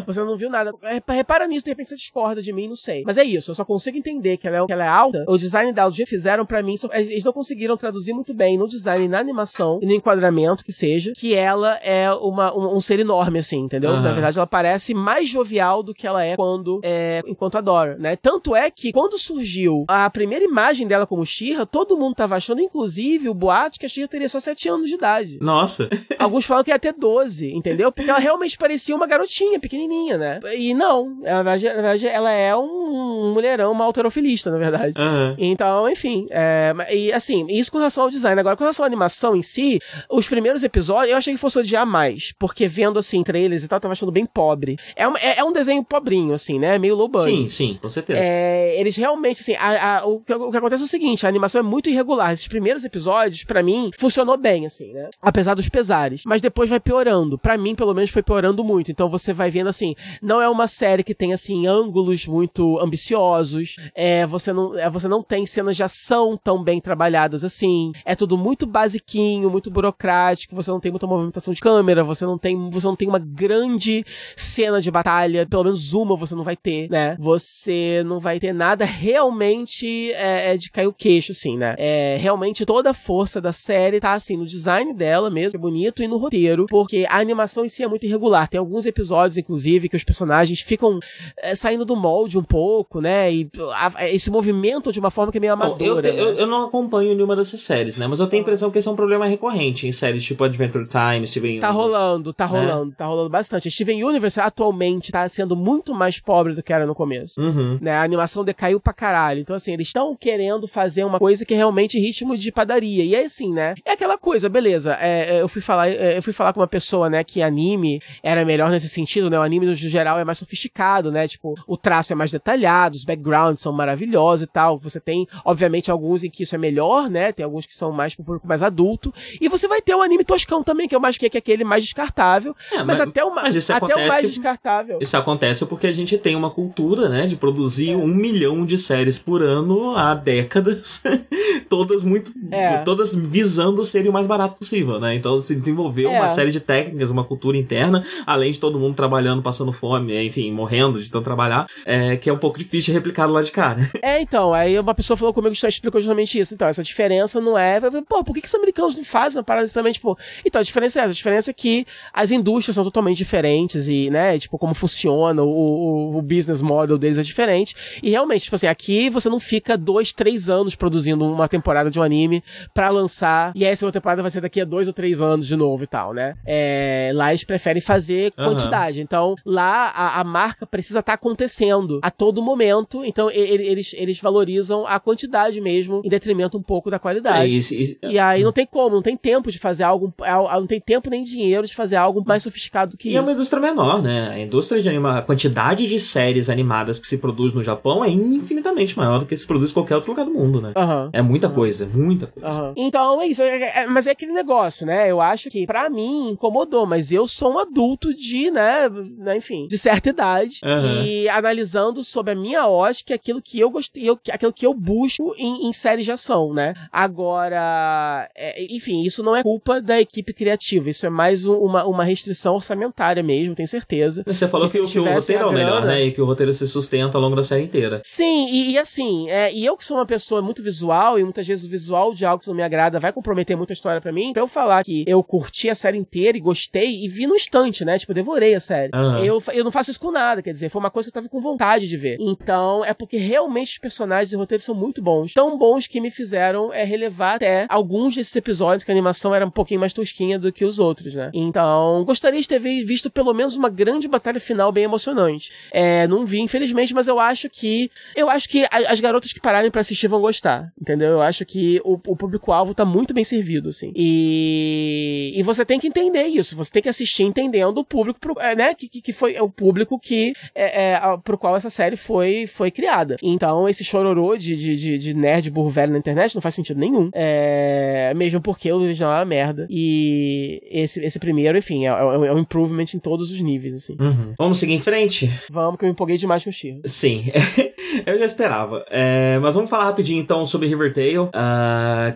você 0.06 0.20
não 0.20 0.36
viu 0.36 0.48
nada. 0.48 0.72
Repara 1.08 1.46
nisso, 1.46 1.64
de 1.64 1.70
repente 1.70 1.88
você 1.88 1.96
discorda 1.96 2.40
de 2.40 2.52
mim, 2.54 2.68
não 2.68 2.76
sei. 2.76 3.02
Mas 3.04 3.18
é 3.18 3.24
isso, 3.24 3.50
eu 3.50 3.54
só 3.54 3.64
consigo 3.64 3.98
entender 3.98 4.36
que 4.36 4.46
ela 4.46 4.58
é, 4.58 4.66
que 4.66 4.72
ela 4.72 4.84
é 4.84 4.88
alta, 4.88 5.24
o 5.28 5.36
design 5.36 5.72
do 5.72 5.92
que 5.92 6.06
fizeram 6.06 6.46
para 6.46 6.62
mim, 6.62 6.76
eles 6.92 7.24
não 7.24 7.32
conseguiram 7.32 7.76
traduzir 7.76 8.12
muito 8.12 8.32
bem 8.32 8.56
no 8.56 8.66
design, 8.66 9.08
na 9.08 9.18
animação 9.18 9.78
e 9.82 9.86
no 9.86 9.92
enquadramento 9.92 10.64
que 10.64 10.72
seja, 10.72 11.12
que 11.16 11.34
ela 11.34 11.76
é 11.82 12.10
uma, 12.12 12.56
um, 12.56 12.76
um 12.76 12.80
ser 12.80 13.00
enorme, 13.00 13.38
assim, 13.38 13.58
entendeu? 13.58 13.90
Uhum. 13.90 14.02
Na 14.02 14.12
verdade, 14.12 14.38
ela 14.38 14.46
parece 14.46 14.94
mais 14.94 15.28
jovial 15.28 15.82
do 15.82 15.94
que 15.94 16.06
ela 16.06 16.24
é 16.24 16.36
quando 16.36 16.80
é, 16.82 17.22
enquanto 17.26 17.56
adora, 17.56 17.96
né? 17.98 18.16
Tanto 18.16 18.54
é 18.54 18.70
que 18.70 18.92
quando 18.92 19.18
surgiu 19.18 19.84
a 19.88 20.08
primeira 20.08 20.44
imagem 20.44 20.86
dela 20.86 21.06
como 21.06 21.24
Shira, 21.24 21.66
todo 21.66 21.96
mundo 21.96 22.14
tava 22.14 22.36
achando, 22.36 22.60
inclusive, 22.60 23.28
o 23.28 23.34
boato 23.34 23.78
que 23.78 23.86
a 23.86 23.88
Shira 23.88 24.08
teria 24.08 24.28
só 24.28 24.40
7 24.40 24.68
anos 24.68 24.88
de 24.88 24.94
idade. 24.94 25.38
Nossa. 25.40 25.88
Alguns 26.18 26.44
falam 26.44 26.64
que 26.64 26.70
ia 26.70 26.78
ter 26.78 26.92
12, 26.92 27.52
entendeu? 27.52 27.90
Porque 27.90 28.10
ela 28.10 28.18
realmente 28.18 28.56
parecia 28.56 28.94
uma 28.94 29.06
garotinha, 29.06 29.58
pequenininha, 29.58 30.16
né? 30.16 30.40
E 30.56 30.74
não, 30.74 31.16
na 31.20 31.42
verdade, 31.42 31.64
na 31.66 31.74
verdade 31.74 32.06
ela 32.06 32.30
é 32.30 32.43
um 32.56 33.32
mulherão, 33.32 33.72
uma 33.72 33.84
autorofilista, 33.84 34.50
na 34.50 34.58
verdade. 34.58 34.98
Uhum. 34.98 35.34
Então, 35.38 35.88
enfim, 35.88 36.26
é, 36.30 36.74
e 36.92 37.12
assim, 37.12 37.46
isso 37.48 37.70
com 37.70 37.78
relação 37.78 38.04
ao 38.04 38.10
design. 38.10 38.38
Agora, 38.40 38.56
com 38.56 38.64
relação 38.64 38.84
à 38.84 38.86
animação 38.86 39.36
em 39.36 39.42
si, 39.42 39.80
os 40.10 40.26
primeiros 40.26 40.62
episódios, 40.62 41.10
eu 41.10 41.16
achei 41.16 41.34
que 41.34 41.40
fosse 41.40 41.58
odiar 41.58 41.86
mais, 41.86 42.32
porque 42.38 42.66
vendo, 42.66 42.98
assim, 42.98 43.22
trailers 43.22 43.64
e 43.64 43.68
tal, 43.68 43.76
eu 43.76 43.80
tava 43.80 43.92
achando 43.92 44.12
bem 44.12 44.26
pobre. 44.26 44.76
É, 44.96 45.06
um, 45.06 45.16
é, 45.16 45.38
é 45.38 45.44
um 45.44 45.52
desenho 45.52 45.84
pobrinho, 45.84 46.34
assim, 46.34 46.58
né? 46.58 46.78
Meio 46.78 46.94
low 46.94 47.08
budget. 47.08 47.34
Sim, 47.34 47.48
sim, 47.48 47.78
com 47.80 47.88
certeza. 47.88 48.18
É, 48.18 48.78
eles 48.78 48.96
realmente, 48.96 49.40
assim, 49.40 49.54
a, 49.54 49.98
a, 49.98 50.06
o, 50.06 50.20
que, 50.20 50.32
o, 50.32 50.50
que, 50.50 50.56
acontece 50.56 50.82
é 50.82 50.86
o 50.86 50.88
seguinte, 50.88 51.26
a 51.26 51.28
animação 51.28 51.60
é 51.60 51.62
muito 51.62 51.88
irregular. 51.88 52.32
Esses 52.32 52.48
primeiros 52.48 52.84
episódios, 52.84 53.44
para 53.44 53.62
mim, 53.62 53.90
funcionou 53.98 54.36
bem, 54.36 54.66
assim, 54.66 54.92
né? 54.92 55.08
Apesar 55.20 55.54
dos 55.54 55.68
pesares. 55.68 56.22
Mas 56.24 56.40
depois 56.40 56.70
vai 56.70 56.80
piorando. 56.80 57.38
para 57.38 57.56
mim, 57.56 57.74
pelo 57.74 57.94
menos, 57.94 58.10
foi 58.10 58.22
piorando 58.22 58.64
muito. 58.64 58.90
Então 58.90 59.08
você 59.08 59.32
vai 59.32 59.50
vendo, 59.50 59.68
assim, 59.68 59.94
não 60.20 60.40
é 60.40 60.48
uma 60.48 60.66
série 60.66 61.02
que 61.02 61.14
tem, 61.14 61.32
assim, 61.32 61.66
ângulos 61.66 62.26
muito 62.34 62.80
ambiciosos. 62.80 63.76
É, 63.94 64.26
você 64.26 64.52
não, 64.52 64.76
é, 64.76 64.90
você 64.90 65.06
não 65.06 65.22
tem 65.22 65.46
cenas 65.46 65.76
de 65.76 65.84
ação 65.84 66.36
tão 66.42 66.62
bem 66.62 66.80
trabalhadas 66.80 67.44
assim. 67.44 67.92
É 68.04 68.16
tudo 68.16 68.36
muito 68.36 68.66
basiquinho, 68.66 69.48
muito 69.48 69.70
burocrático. 69.70 70.56
Você 70.56 70.70
não 70.70 70.80
tem 70.80 70.90
muita 70.90 71.06
movimentação 71.06 71.54
de 71.54 71.60
câmera. 71.60 72.02
Você 72.02 72.24
não 72.24 72.36
tem, 72.36 72.68
você 72.70 72.86
não 72.86 72.96
tem 72.96 73.08
uma 73.08 73.20
grande 73.20 74.04
cena 74.34 74.80
de 74.80 74.90
batalha. 74.90 75.46
Pelo 75.46 75.64
menos 75.64 75.94
uma 75.94 76.16
você 76.16 76.34
não 76.34 76.42
vai 76.42 76.56
ter, 76.56 76.90
né? 76.90 77.16
Você 77.20 78.02
não 78.04 78.18
vai 78.18 78.40
ter 78.40 78.52
nada 78.52 78.84
realmente 78.84 80.12
é, 80.12 80.52
é 80.52 80.56
de 80.56 80.70
cair 80.70 80.88
o 80.88 80.92
queixo, 80.92 81.30
assim, 81.32 81.56
né? 81.56 81.74
É, 81.78 82.16
realmente 82.18 82.66
toda 82.66 82.90
a 82.90 82.94
força 82.94 83.40
da 83.40 83.52
série 83.52 84.00
tá, 84.00 84.12
assim, 84.12 84.36
no 84.36 84.44
design 84.44 84.92
dela 84.92 85.30
mesmo, 85.30 85.56
é 85.56 85.60
bonito, 85.60 86.02
e 86.02 86.08
no 86.08 86.16
roteiro, 86.16 86.66
porque 86.66 87.06
a 87.08 87.18
animação 87.18 87.64
em 87.64 87.68
si 87.68 87.82
é 87.82 87.88
muito 87.88 88.06
irregular. 88.06 88.48
Tem 88.48 88.58
alguns 88.58 88.86
episódios, 88.86 89.38
inclusive, 89.38 89.88
que 89.88 89.96
os 89.96 90.04
personagens 90.04 90.60
ficam 90.60 90.98
é, 91.36 91.54
saindo 91.54 91.84
do 91.84 91.94
molde 91.94 92.23
um 92.38 92.42
pouco, 92.42 93.00
né? 93.00 93.32
E 93.32 93.50
a, 93.72 94.08
esse 94.08 94.30
movimento 94.30 94.92
de 94.92 95.00
uma 95.00 95.10
forma 95.10 95.30
que 95.30 95.38
é 95.38 95.40
meio 95.40 95.52
amadora. 95.52 96.08
Eu, 96.08 96.14
né? 96.14 96.20
eu, 96.20 96.34
eu, 96.40 96.46
não 96.46 96.64
acompanho 96.64 97.14
nenhuma 97.14 97.36
dessas 97.36 97.60
séries, 97.60 97.96
né? 97.96 98.06
Mas 98.06 98.20
eu 98.20 98.26
tenho 98.26 98.42
a 98.42 98.44
impressão 98.44 98.70
que 98.70 98.78
esse 98.78 98.88
é 98.88 98.90
um 98.90 98.96
problema 98.96 99.26
recorrente 99.26 99.86
em 99.86 99.92
séries 99.92 100.24
tipo 100.24 100.44
Adventure 100.44 100.86
Time, 100.88 101.26
Steven 101.26 101.60
Tá 101.60 101.70
rolando, 101.70 102.32
tá 102.32 102.46
né? 102.46 102.50
rolando, 102.50 102.92
tá 102.92 103.06
rolando 103.06 103.28
bastante. 103.28 103.70
Steven 103.70 104.04
Universe 104.04 104.40
atualmente 104.40 105.12
tá 105.12 105.28
sendo 105.28 105.56
muito 105.56 105.94
mais 105.94 106.18
pobre 106.18 106.54
do 106.54 106.62
que 106.62 106.72
era 106.72 106.86
no 106.86 106.94
começo. 106.94 107.40
Uhum. 107.40 107.78
Né? 107.80 107.92
A 107.92 108.02
animação 108.02 108.44
decaiu 108.44 108.80
pra 108.80 108.92
caralho. 108.92 109.40
Então, 109.40 109.56
assim, 109.56 109.72
eles 109.72 109.88
estão 109.88 110.16
querendo 110.16 110.66
fazer 110.66 111.04
uma 111.04 111.18
coisa 111.18 111.44
que 111.44 111.54
é 111.54 111.56
realmente 111.56 111.98
ritmo 111.98 112.36
de 112.36 112.50
padaria. 112.50 113.04
E 113.04 113.14
é 113.14 113.24
assim, 113.24 113.52
né? 113.52 113.74
É 113.84 113.92
aquela 113.92 114.18
coisa, 114.18 114.48
beleza. 114.48 114.96
É, 115.00 115.36
é 115.36 115.42
eu 115.42 115.48
fui 115.48 115.60
falar, 115.60 115.88
é, 115.88 116.16
eu 116.16 116.22
fui 116.22 116.32
falar 116.32 116.52
com 116.52 116.60
uma 116.60 116.66
pessoa, 116.66 117.08
né, 117.08 117.22
que 117.24 117.42
anime 117.42 118.00
era 118.22 118.44
melhor 118.44 118.70
nesse 118.70 118.88
sentido, 118.88 119.28
né? 119.30 119.38
O 119.38 119.42
anime, 119.42 119.66
no 119.66 119.74
geral, 119.74 120.18
é 120.18 120.24
mais 120.24 120.38
sofisticado, 120.38 121.10
né? 121.10 121.26
Tipo, 121.28 121.54
o 121.66 121.76
traço 121.76 122.12
é 122.12 122.13
mais 122.14 122.30
detalhado, 122.30 122.96
os 122.96 123.04
backgrounds 123.04 123.60
são 123.60 123.72
maravilhosos 123.72 124.44
e 124.44 124.46
tal. 124.46 124.78
Você 124.78 125.00
tem, 125.00 125.26
obviamente, 125.44 125.90
alguns 125.90 126.24
em 126.24 126.30
que 126.30 126.42
isso 126.42 126.54
é 126.54 126.58
melhor, 126.58 127.08
né? 127.10 127.32
Tem 127.32 127.44
alguns 127.44 127.66
que 127.66 127.74
são 127.74 127.92
mais 127.92 128.14
pro 128.14 128.24
público 128.24 128.46
mais 128.46 128.62
adulto. 128.62 129.12
E 129.40 129.48
você 129.48 129.68
vai 129.68 129.80
ter 129.80 129.94
o 129.94 130.02
anime 130.02 130.24
toscão 130.24 130.62
também, 130.62 130.88
que 130.88 130.94
eu 130.94 131.00
mais 131.00 131.16
que 131.18 131.26
é 131.26 131.38
aquele 131.38 131.64
mais 131.64 131.82
descartável. 131.82 132.54
É, 132.72 132.78
mas, 132.78 132.86
mas, 132.86 133.00
até, 133.00 133.24
o, 133.24 133.34
mas 133.34 133.70
até 133.70 133.78
acontece, 133.78 134.04
o 134.04 134.08
mais 134.08 134.28
descartável. 134.28 134.98
Isso 135.00 135.16
acontece 135.16 135.66
porque 135.66 135.86
a 135.86 135.92
gente 135.92 136.16
tem 136.18 136.36
uma 136.36 136.50
cultura, 136.50 137.08
né? 137.08 137.26
De 137.26 137.36
produzir 137.36 137.92
é. 137.92 137.96
um 137.96 138.06
milhão 138.06 138.64
de 138.64 138.78
séries 138.78 139.18
por 139.18 139.42
ano 139.42 139.96
há 139.96 140.14
décadas. 140.14 141.02
todas 141.68 142.04
muito. 142.04 142.32
É. 142.50 142.78
Todas 142.78 143.14
visando 143.14 143.84
serem 143.84 144.10
o 144.10 144.12
mais 144.12 144.26
barato 144.26 144.56
possível, 144.56 145.00
né? 145.00 145.14
Então 145.14 145.38
se 145.38 145.54
desenvolveu 145.54 146.10
uma 146.10 146.26
é. 146.26 146.28
série 146.28 146.50
de 146.50 146.60
técnicas, 146.60 147.10
uma 147.10 147.24
cultura 147.24 147.56
interna, 147.56 148.04
além 148.26 148.52
de 148.52 148.60
todo 148.60 148.78
mundo 148.78 148.94
trabalhando, 148.94 149.42
passando 149.42 149.72
fome, 149.72 150.24
enfim, 150.26 150.52
morrendo 150.52 151.02
de 151.02 151.10
tanto 151.10 151.24
trabalhar, 151.24 151.66
é, 151.84 151.93
que 152.20 152.28
é 152.28 152.32
um 152.32 152.38
pouco 152.38 152.58
difícil 152.58 152.86
de 152.86 152.92
replicar 152.92 153.26
lá 153.26 153.42
de 153.42 153.50
cá, 153.50 153.74
né? 153.74 153.90
É, 154.02 154.20
então, 154.20 154.52
aí 154.52 154.78
uma 154.78 154.94
pessoa 154.94 155.16
falou 155.16 155.32
comigo 155.32 155.54
que 155.54 155.66
explicou 155.66 156.00
justamente 156.00 156.38
isso. 156.38 156.54
Então, 156.54 156.68
essa 156.68 156.82
diferença 156.82 157.40
não 157.40 157.58
é. 157.58 157.80
Pô, 158.08 158.22
por 158.22 158.34
que, 158.34 158.40
que 158.40 158.48
os 158.48 158.54
americanos 158.54 158.94
não 158.94 159.04
fazem 159.04 159.38
uma 159.38 159.44
parada 159.44 159.64
exatamente, 159.64 159.94
tipo. 159.94 160.16
Então, 160.44 160.60
a 160.60 160.64
diferença 160.64 161.00
é 161.00 161.02
essa. 161.04 161.10
A 161.10 161.14
diferença 161.14 161.50
é 161.50 161.54
que 161.54 161.86
as 162.12 162.30
indústrias 162.30 162.74
são 162.74 162.84
totalmente 162.84 163.18
diferentes 163.18 163.88
e, 163.88 164.10
né, 164.10 164.38
tipo, 164.38 164.58
como 164.58 164.74
funciona, 164.74 165.42
o, 165.42 165.48
o, 165.48 166.16
o, 166.18 166.22
business 166.22 166.62
model 166.62 166.98
deles 166.98 167.18
é 167.18 167.22
diferente. 167.22 167.74
E 168.02 168.10
realmente, 168.10 168.44
tipo 168.44 168.56
assim, 168.56 168.66
aqui 168.66 169.10
você 169.10 169.28
não 169.28 169.40
fica 169.40 169.76
dois, 169.76 170.12
três 170.12 170.48
anos 170.48 170.74
produzindo 170.74 171.24
uma 171.24 171.48
temporada 171.48 171.90
de 171.90 171.98
um 171.98 172.02
anime 172.02 172.42
para 172.72 172.88
lançar, 172.90 173.52
e 173.54 173.64
essa 173.64 173.90
temporada 173.90 174.22
vai 174.22 174.30
ser 174.30 174.40
daqui 174.40 174.60
a 174.60 174.64
dois 174.64 174.86
ou 174.86 174.92
três 174.92 175.20
anos 175.20 175.46
de 175.46 175.56
novo 175.56 175.84
e 175.84 175.86
tal, 175.86 176.12
né? 176.12 176.34
É, 176.46 177.10
lá 177.14 177.30
eles 177.30 177.44
preferem 177.44 177.80
fazer 177.80 178.32
quantidade. 178.32 178.98
Uhum. 178.98 179.04
Então, 179.04 179.34
lá 179.44 179.92
a, 179.94 180.20
a 180.20 180.24
marca 180.24 180.66
precisa 180.66 181.00
estar 181.00 181.12
tá 181.12 181.14
acontecendo 181.14 181.83
a 182.02 182.10
todo 182.10 182.42
momento. 182.42 183.04
Então, 183.04 183.30
eles, 183.30 183.94
eles 183.94 184.20
valorizam 184.20 184.86
a 184.86 184.98
quantidade 184.98 185.60
mesmo, 185.60 186.02
em 186.04 186.08
detrimento 186.08 186.58
um 186.58 186.62
pouco 186.62 186.90
da 186.90 186.98
qualidade. 186.98 187.44
É, 187.44 187.46
isso, 187.46 187.74
isso, 187.74 187.96
e 188.02 188.18
aí 188.18 188.42
não 188.42 188.52
tem 188.52 188.66
como, 188.66 188.96
não 188.96 189.02
tem 189.02 189.16
tempo 189.16 189.50
de 189.50 189.58
fazer 189.58 189.84
algo, 189.84 190.12
é, 190.22 190.32
não 190.32 190.66
tem 190.66 190.80
tempo 190.80 191.10
nem 191.10 191.22
dinheiro 191.22 191.66
de 191.66 191.74
fazer 191.74 191.96
algo 191.96 192.22
mais 192.26 192.42
sofisticado 192.42 192.96
que 192.96 193.08
e 193.08 193.10
isso. 193.10 193.16
E 193.16 193.18
é 193.18 193.22
uma 193.22 193.32
indústria 193.32 193.60
menor, 193.60 194.02
né? 194.02 194.30
A 194.30 194.38
indústria 194.38 194.80
de 194.80 194.88
anima, 194.88 195.18
a 195.18 195.22
quantidade 195.22 195.86
de 195.86 196.00
séries 196.00 196.48
animadas 196.48 196.98
que 196.98 197.06
se 197.06 197.18
produz 197.18 197.52
no 197.52 197.62
Japão 197.62 198.04
é 198.04 198.08
infinitamente 198.08 198.96
maior 198.96 199.18
do 199.18 199.26
que 199.26 199.36
se 199.36 199.46
produz 199.46 199.70
em 199.70 199.74
qualquer 199.74 199.96
outro 199.96 200.10
lugar 200.10 200.24
do 200.24 200.32
mundo, 200.32 200.60
né? 200.60 200.72
Uhum. 200.76 201.10
É 201.12 201.22
muita 201.22 201.48
uhum. 201.48 201.54
coisa, 201.54 201.86
muita 201.86 202.26
coisa. 202.26 202.62
Uhum. 202.62 202.74
Então 202.76 203.20
é 203.20 203.26
isso, 203.26 203.42
é, 203.42 203.82
é, 203.82 203.86
mas 203.86 204.06
é 204.06 204.10
aquele 204.10 204.32
negócio, 204.32 204.86
né? 204.86 205.10
Eu 205.10 205.20
acho 205.20 205.50
que 205.50 205.66
para 205.66 205.88
mim 205.88 206.30
incomodou, 206.30 206.86
mas 206.86 207.12
eu 207.12 207.26
sou 207.26 207.54
um 207.54 207.58
adulto 207.58 208.14
de, 208.14 208.50
né, 208.50 208.88
né 209.18 209.36
enfim, 209.36 209.66
de 209.66 209.78
certa 209.78 210.10
idade 210.10 210.60
e 211.04 211.28
analisando 211.74 212.04
sob 212.04 212.30
a 212.30 212.34
minha 212.34 212.66
ótica 212.66 213.14
aquilo 213.14 213.42
que 213.42 213.58
eu 213.58 213.70
gostei, 213.70 214.08
eu, 214.08 214.18
aquilo 214.30 214.52
que 214.52 214.66
eu 214.66 214.72
busco 214.72 215.34
em, 215.36 215.68
em 215.68 215.72
séries 215.72 216.04
de 216.04 216.12
ação, 216.12 216.54
né? 216.54 216.74
Agora, 216.92 218.30
é, 218.34 218.64
enfim, 218.70 219.02
isso 219.02 219.22
não 219.22 219.34
é 219.34 219.42
culpa 219.42 219.80
da 219.80 220.00
equipe 220.00 220.32
criativa, 220.32 220.88
isso 220.88 221.04
é 221.04 221.10
mais 221.10 221.44
um, 221.44 221.54
uma, 221.54 221.84
uma 221.84 222.04
restrição 222.04 222.54
orçamentária 222.54 223.22
mesmo, 223.22 223.54
tenho 223.54 223.68
certeza. 223.68 224.22
Você 224.26 224.48
falou 224.48 224.68
que, 224.68 224.80
que, 224.80 224.92
que 224.92 224.98
o 224.98 225.04
roteiro 225.04 225.42
é 225.42 225.46
o 225.46 225.52
melhor, 225.52 225.84
né? 225.84 226.04
E 226.04 226.12
que 226.12 226.20
o 226.20 226.24
roteiro 226.24 226.54
se 226.54 226.66
sustenta 226.68 227.18
ao 227.18 227.22
longo 227.22 227.36
da 227.36 227.42
série 227.42 227.64
inteira. 227.64 228.00
Sim, 228.04 228.48
e, 228.50 228.72
e 228.72 228.78
assim, 228.78 229.28
é, 229.28 229.52
e 229.52 229.64
eu 229.64 229.76
que 229.76 229.84
sou 229.84 229.96
uma 229.96 230.06
pessoa 230.06 230.40
muito 230.40 230.62
visual, 230.62 231.18
e 231.18 231.24
muitas 231.24 231.46
vezes 231.46 231.64
o 231.64 231.68
visual 231.68 232.14
de 232.14 232.24
algo 232.24 232.42
que 232.42 232.48
não 232.48 232.54
me 232.54 232.62
agrada 232.62 233.00
vai 233.00 233.12
comprometer 233.12 233.56
muita 233.56 233.72
história 233.72 234.00
para 234.00 234.12
mim, 234.12 234.32
pra 234.32 234.42
eu 234.42 234.48
falar 234.48 234.84
que 234.84 235.04
eu 235.06 235.22
curti 235.22 235.68
a 235.68 235.74
série 235.74 235.98
inteira 235.98 236.36
e 236.36 236.40
gostei, 236.40 237.04
e 237.04 237.08
vi 237.08 237.26
no 237.26 237.34
instante, 237.34 237.84
né? 237.84 237.98
Tipo, 237.98 238.14
devorei 238.14 238.54
a 238.54 238.60
série. 238.60 238.90
Uhum. 238.94 239.18
Eu, 239.18 239.42
eu 239.52 239.64
não 239.64 239.72
faço 239.72 239.90
isso 239.90 240.00
com 240.00 240.10
nada, 240.10 240.42
quer 240.42 240.52
dizer, 240.52 240.68
foi 240.68 240.80
uma 240.80 240.90
coisa 240.90 241.10
que 241.10 241.16
eu 241.16 241.22
tava 241.22 241.28
com 241.28 241.40
vontade 241.40 241.63
de 241.88 241.96
ver. 241.96 242.16
Então, 242.20 242.84
é 242.84 242.92
porque 242.92 243.16
realmente 243.16 243.72
os 243.72 243.78
personagens 243.78 244.32
e 244.32 244.36
roteiros 244.36 244.64
são 244.64 244.74
muito 244.74 245.02
bons. 245.02 245.32
Tão 245.32 245.56
bons 245.56 245.86
que 245.86 246.00
me 246.00 246.10
fizeram 246.10 246.72
é, 246.72 246.84
relevar 246.84 247.36
até 247.36 247.66
alguns 247.68 248.14
desses 248.14 248.34
episódios 248.36 248.84
que 248.84 248.90
a 248.90 248.94
animação 248.94 249.34
era 249.34 249.46
um 249.46 249.50
pouquinho 249.50 249.80
mais 249.80 249.92
tosquinha 249.92 250.38
do 250.38 250.52
que 250.52 250.64
os 250.64 250.78
outros, 250.78 251.14
né? 251.14 251.30
Então, 251.32 252.04
gostaria 252.04 252.40
de 252.40 252.48
ter 252.48 252.58
visto 252.58 253.10
pelo 253.10 253.32
menos 253.32 253.56
uma 253.56 253.68
grande 253.68 254.06
batalha 254.08 254.40
final 254.40 254.70
bem 254.70 254.84
emocionante. 254.84 255.50
É, 255.72 256.06
não 256.06 256.26
vi, 256.26 256.40
infelizmente, 256.40 256.94
mas 256.94 257.08
eu 257.08 257.18
acho 257.18 257.48
que. 257.48 257.90
Eu 258.14 258.28
acho 258.28 258.48
que 258.48 258.66
as 258.70 259.00
garotas 259.00 259.32
que 259.32 259.40
pararem 259.40 259.70
para 259.70 259.80
assistir 259.80 260.08
vão 260.08 260.20
gostar. 260.20 260.72
Entendeu? 260.80 261.12
Eu 261.12 261.22
acho 261.22 261.44
que 261.44 261.80
o, 261.84 261.94
o 261.94 262.16
público-alvo 262.16 262.74
tá 262.74 262.84
muito 262.84 263.14
bem 263.14 263.24
servido, 263.24 263.68
assim. 263.68 263.92
E, 263.94 265.32
e 265.34 265.42
você 265.42 265.64
tem 265.64 265.78
que 265.78 265.86
entender 265.86 266.24
isso. 266.24 266.56
Você 266.56 266.70
tem 266.70 266.82
que 266.82 266.88
assistir 266.88 267.22
entendendo 267.22 267.78
o 267.78 267.84
público, 267.84 268.20
pro, 268.20 268.38
é, 268.40 268.54
né? 268.54 268.74
Que, 268.74 268.88
que 268.88 269.12
foi 269.12 269.38
o 269.40 269.48
público 269.48 269.98
que 269.98 270.34
é, 270.54 270.92
é, 270.92 271.00
pro 271.22 271.38
qual 271.38 271.53
essa 271.56 271.70
série 271.70 271.96
foi, 271.96 272.46
foi 272.46 272.70
criada. 272.70 273.16
Então, 273.22 273.68
esse 273.68 273.84
chororô 273.84 274.36
de, 274.36 274.56
de, 274.56 274.76
de, 274.76 274.98
de 274.98 275.14
nerd 275.14 275.50
burro 275.50 275.70
velho 275.70 275.92
na 275.92 275.98
internet 275.98 276.34
não 276.34 276.42
faz 276.42 276.54
sentido 276.54 276.78
nenhum. 276.78 277.10
É, 277.14 278.12
mesmo 278.14 278.40
porque 278.40 278.70
o 278.70 278.76
original 278.76 279.12
é 279.12 279.18
uma 279.18 279.24
merda. 279.24 279.66
E 279.70 280.60
esse, 280.70 281.00
esse 281.00 281.18
primeiro, 281.18 281.56
enfim, 281.58 281.86
é, 281.86 281.88
é, 281.88 282.26
é 282.26 282.32
um 282.32 282.38
improvement 282.38 282.86
em 282.94 282.98
todos 282.98 283.30
os 283.30 283.40
níveis, 283.40 283.74
assim. 283.74 283.96
Uhum. 283.98 284.34
Vamos 284.38 284.58
seguir 284.58 284.74
em 284.74 284.80
frente? 284.80 285.30
Vamos, 285.50 285.78
que 285.78 285.84
eu 285.84 285.88
me 285.88 285.92
empolguei 285.92 286.16
demais 286.16 286.44
com 286.44 286.50
o 286.50 286.52
Shiro. 286.52 286.80
Sim. 286.84 287.24
eu 288.06 288.18
já 288.18 288.24
esperava. 288.24 288.84
É, 288.90 289.38
mas 289.40 289.54
vamos 289.54 289.70
falar 289.70 289.84
rapidinho 289.84 290.20
então 290.20 290.46
sobre 290.46 290.66
Riverdale, 290.66 291.18
uh, 291.18 291.30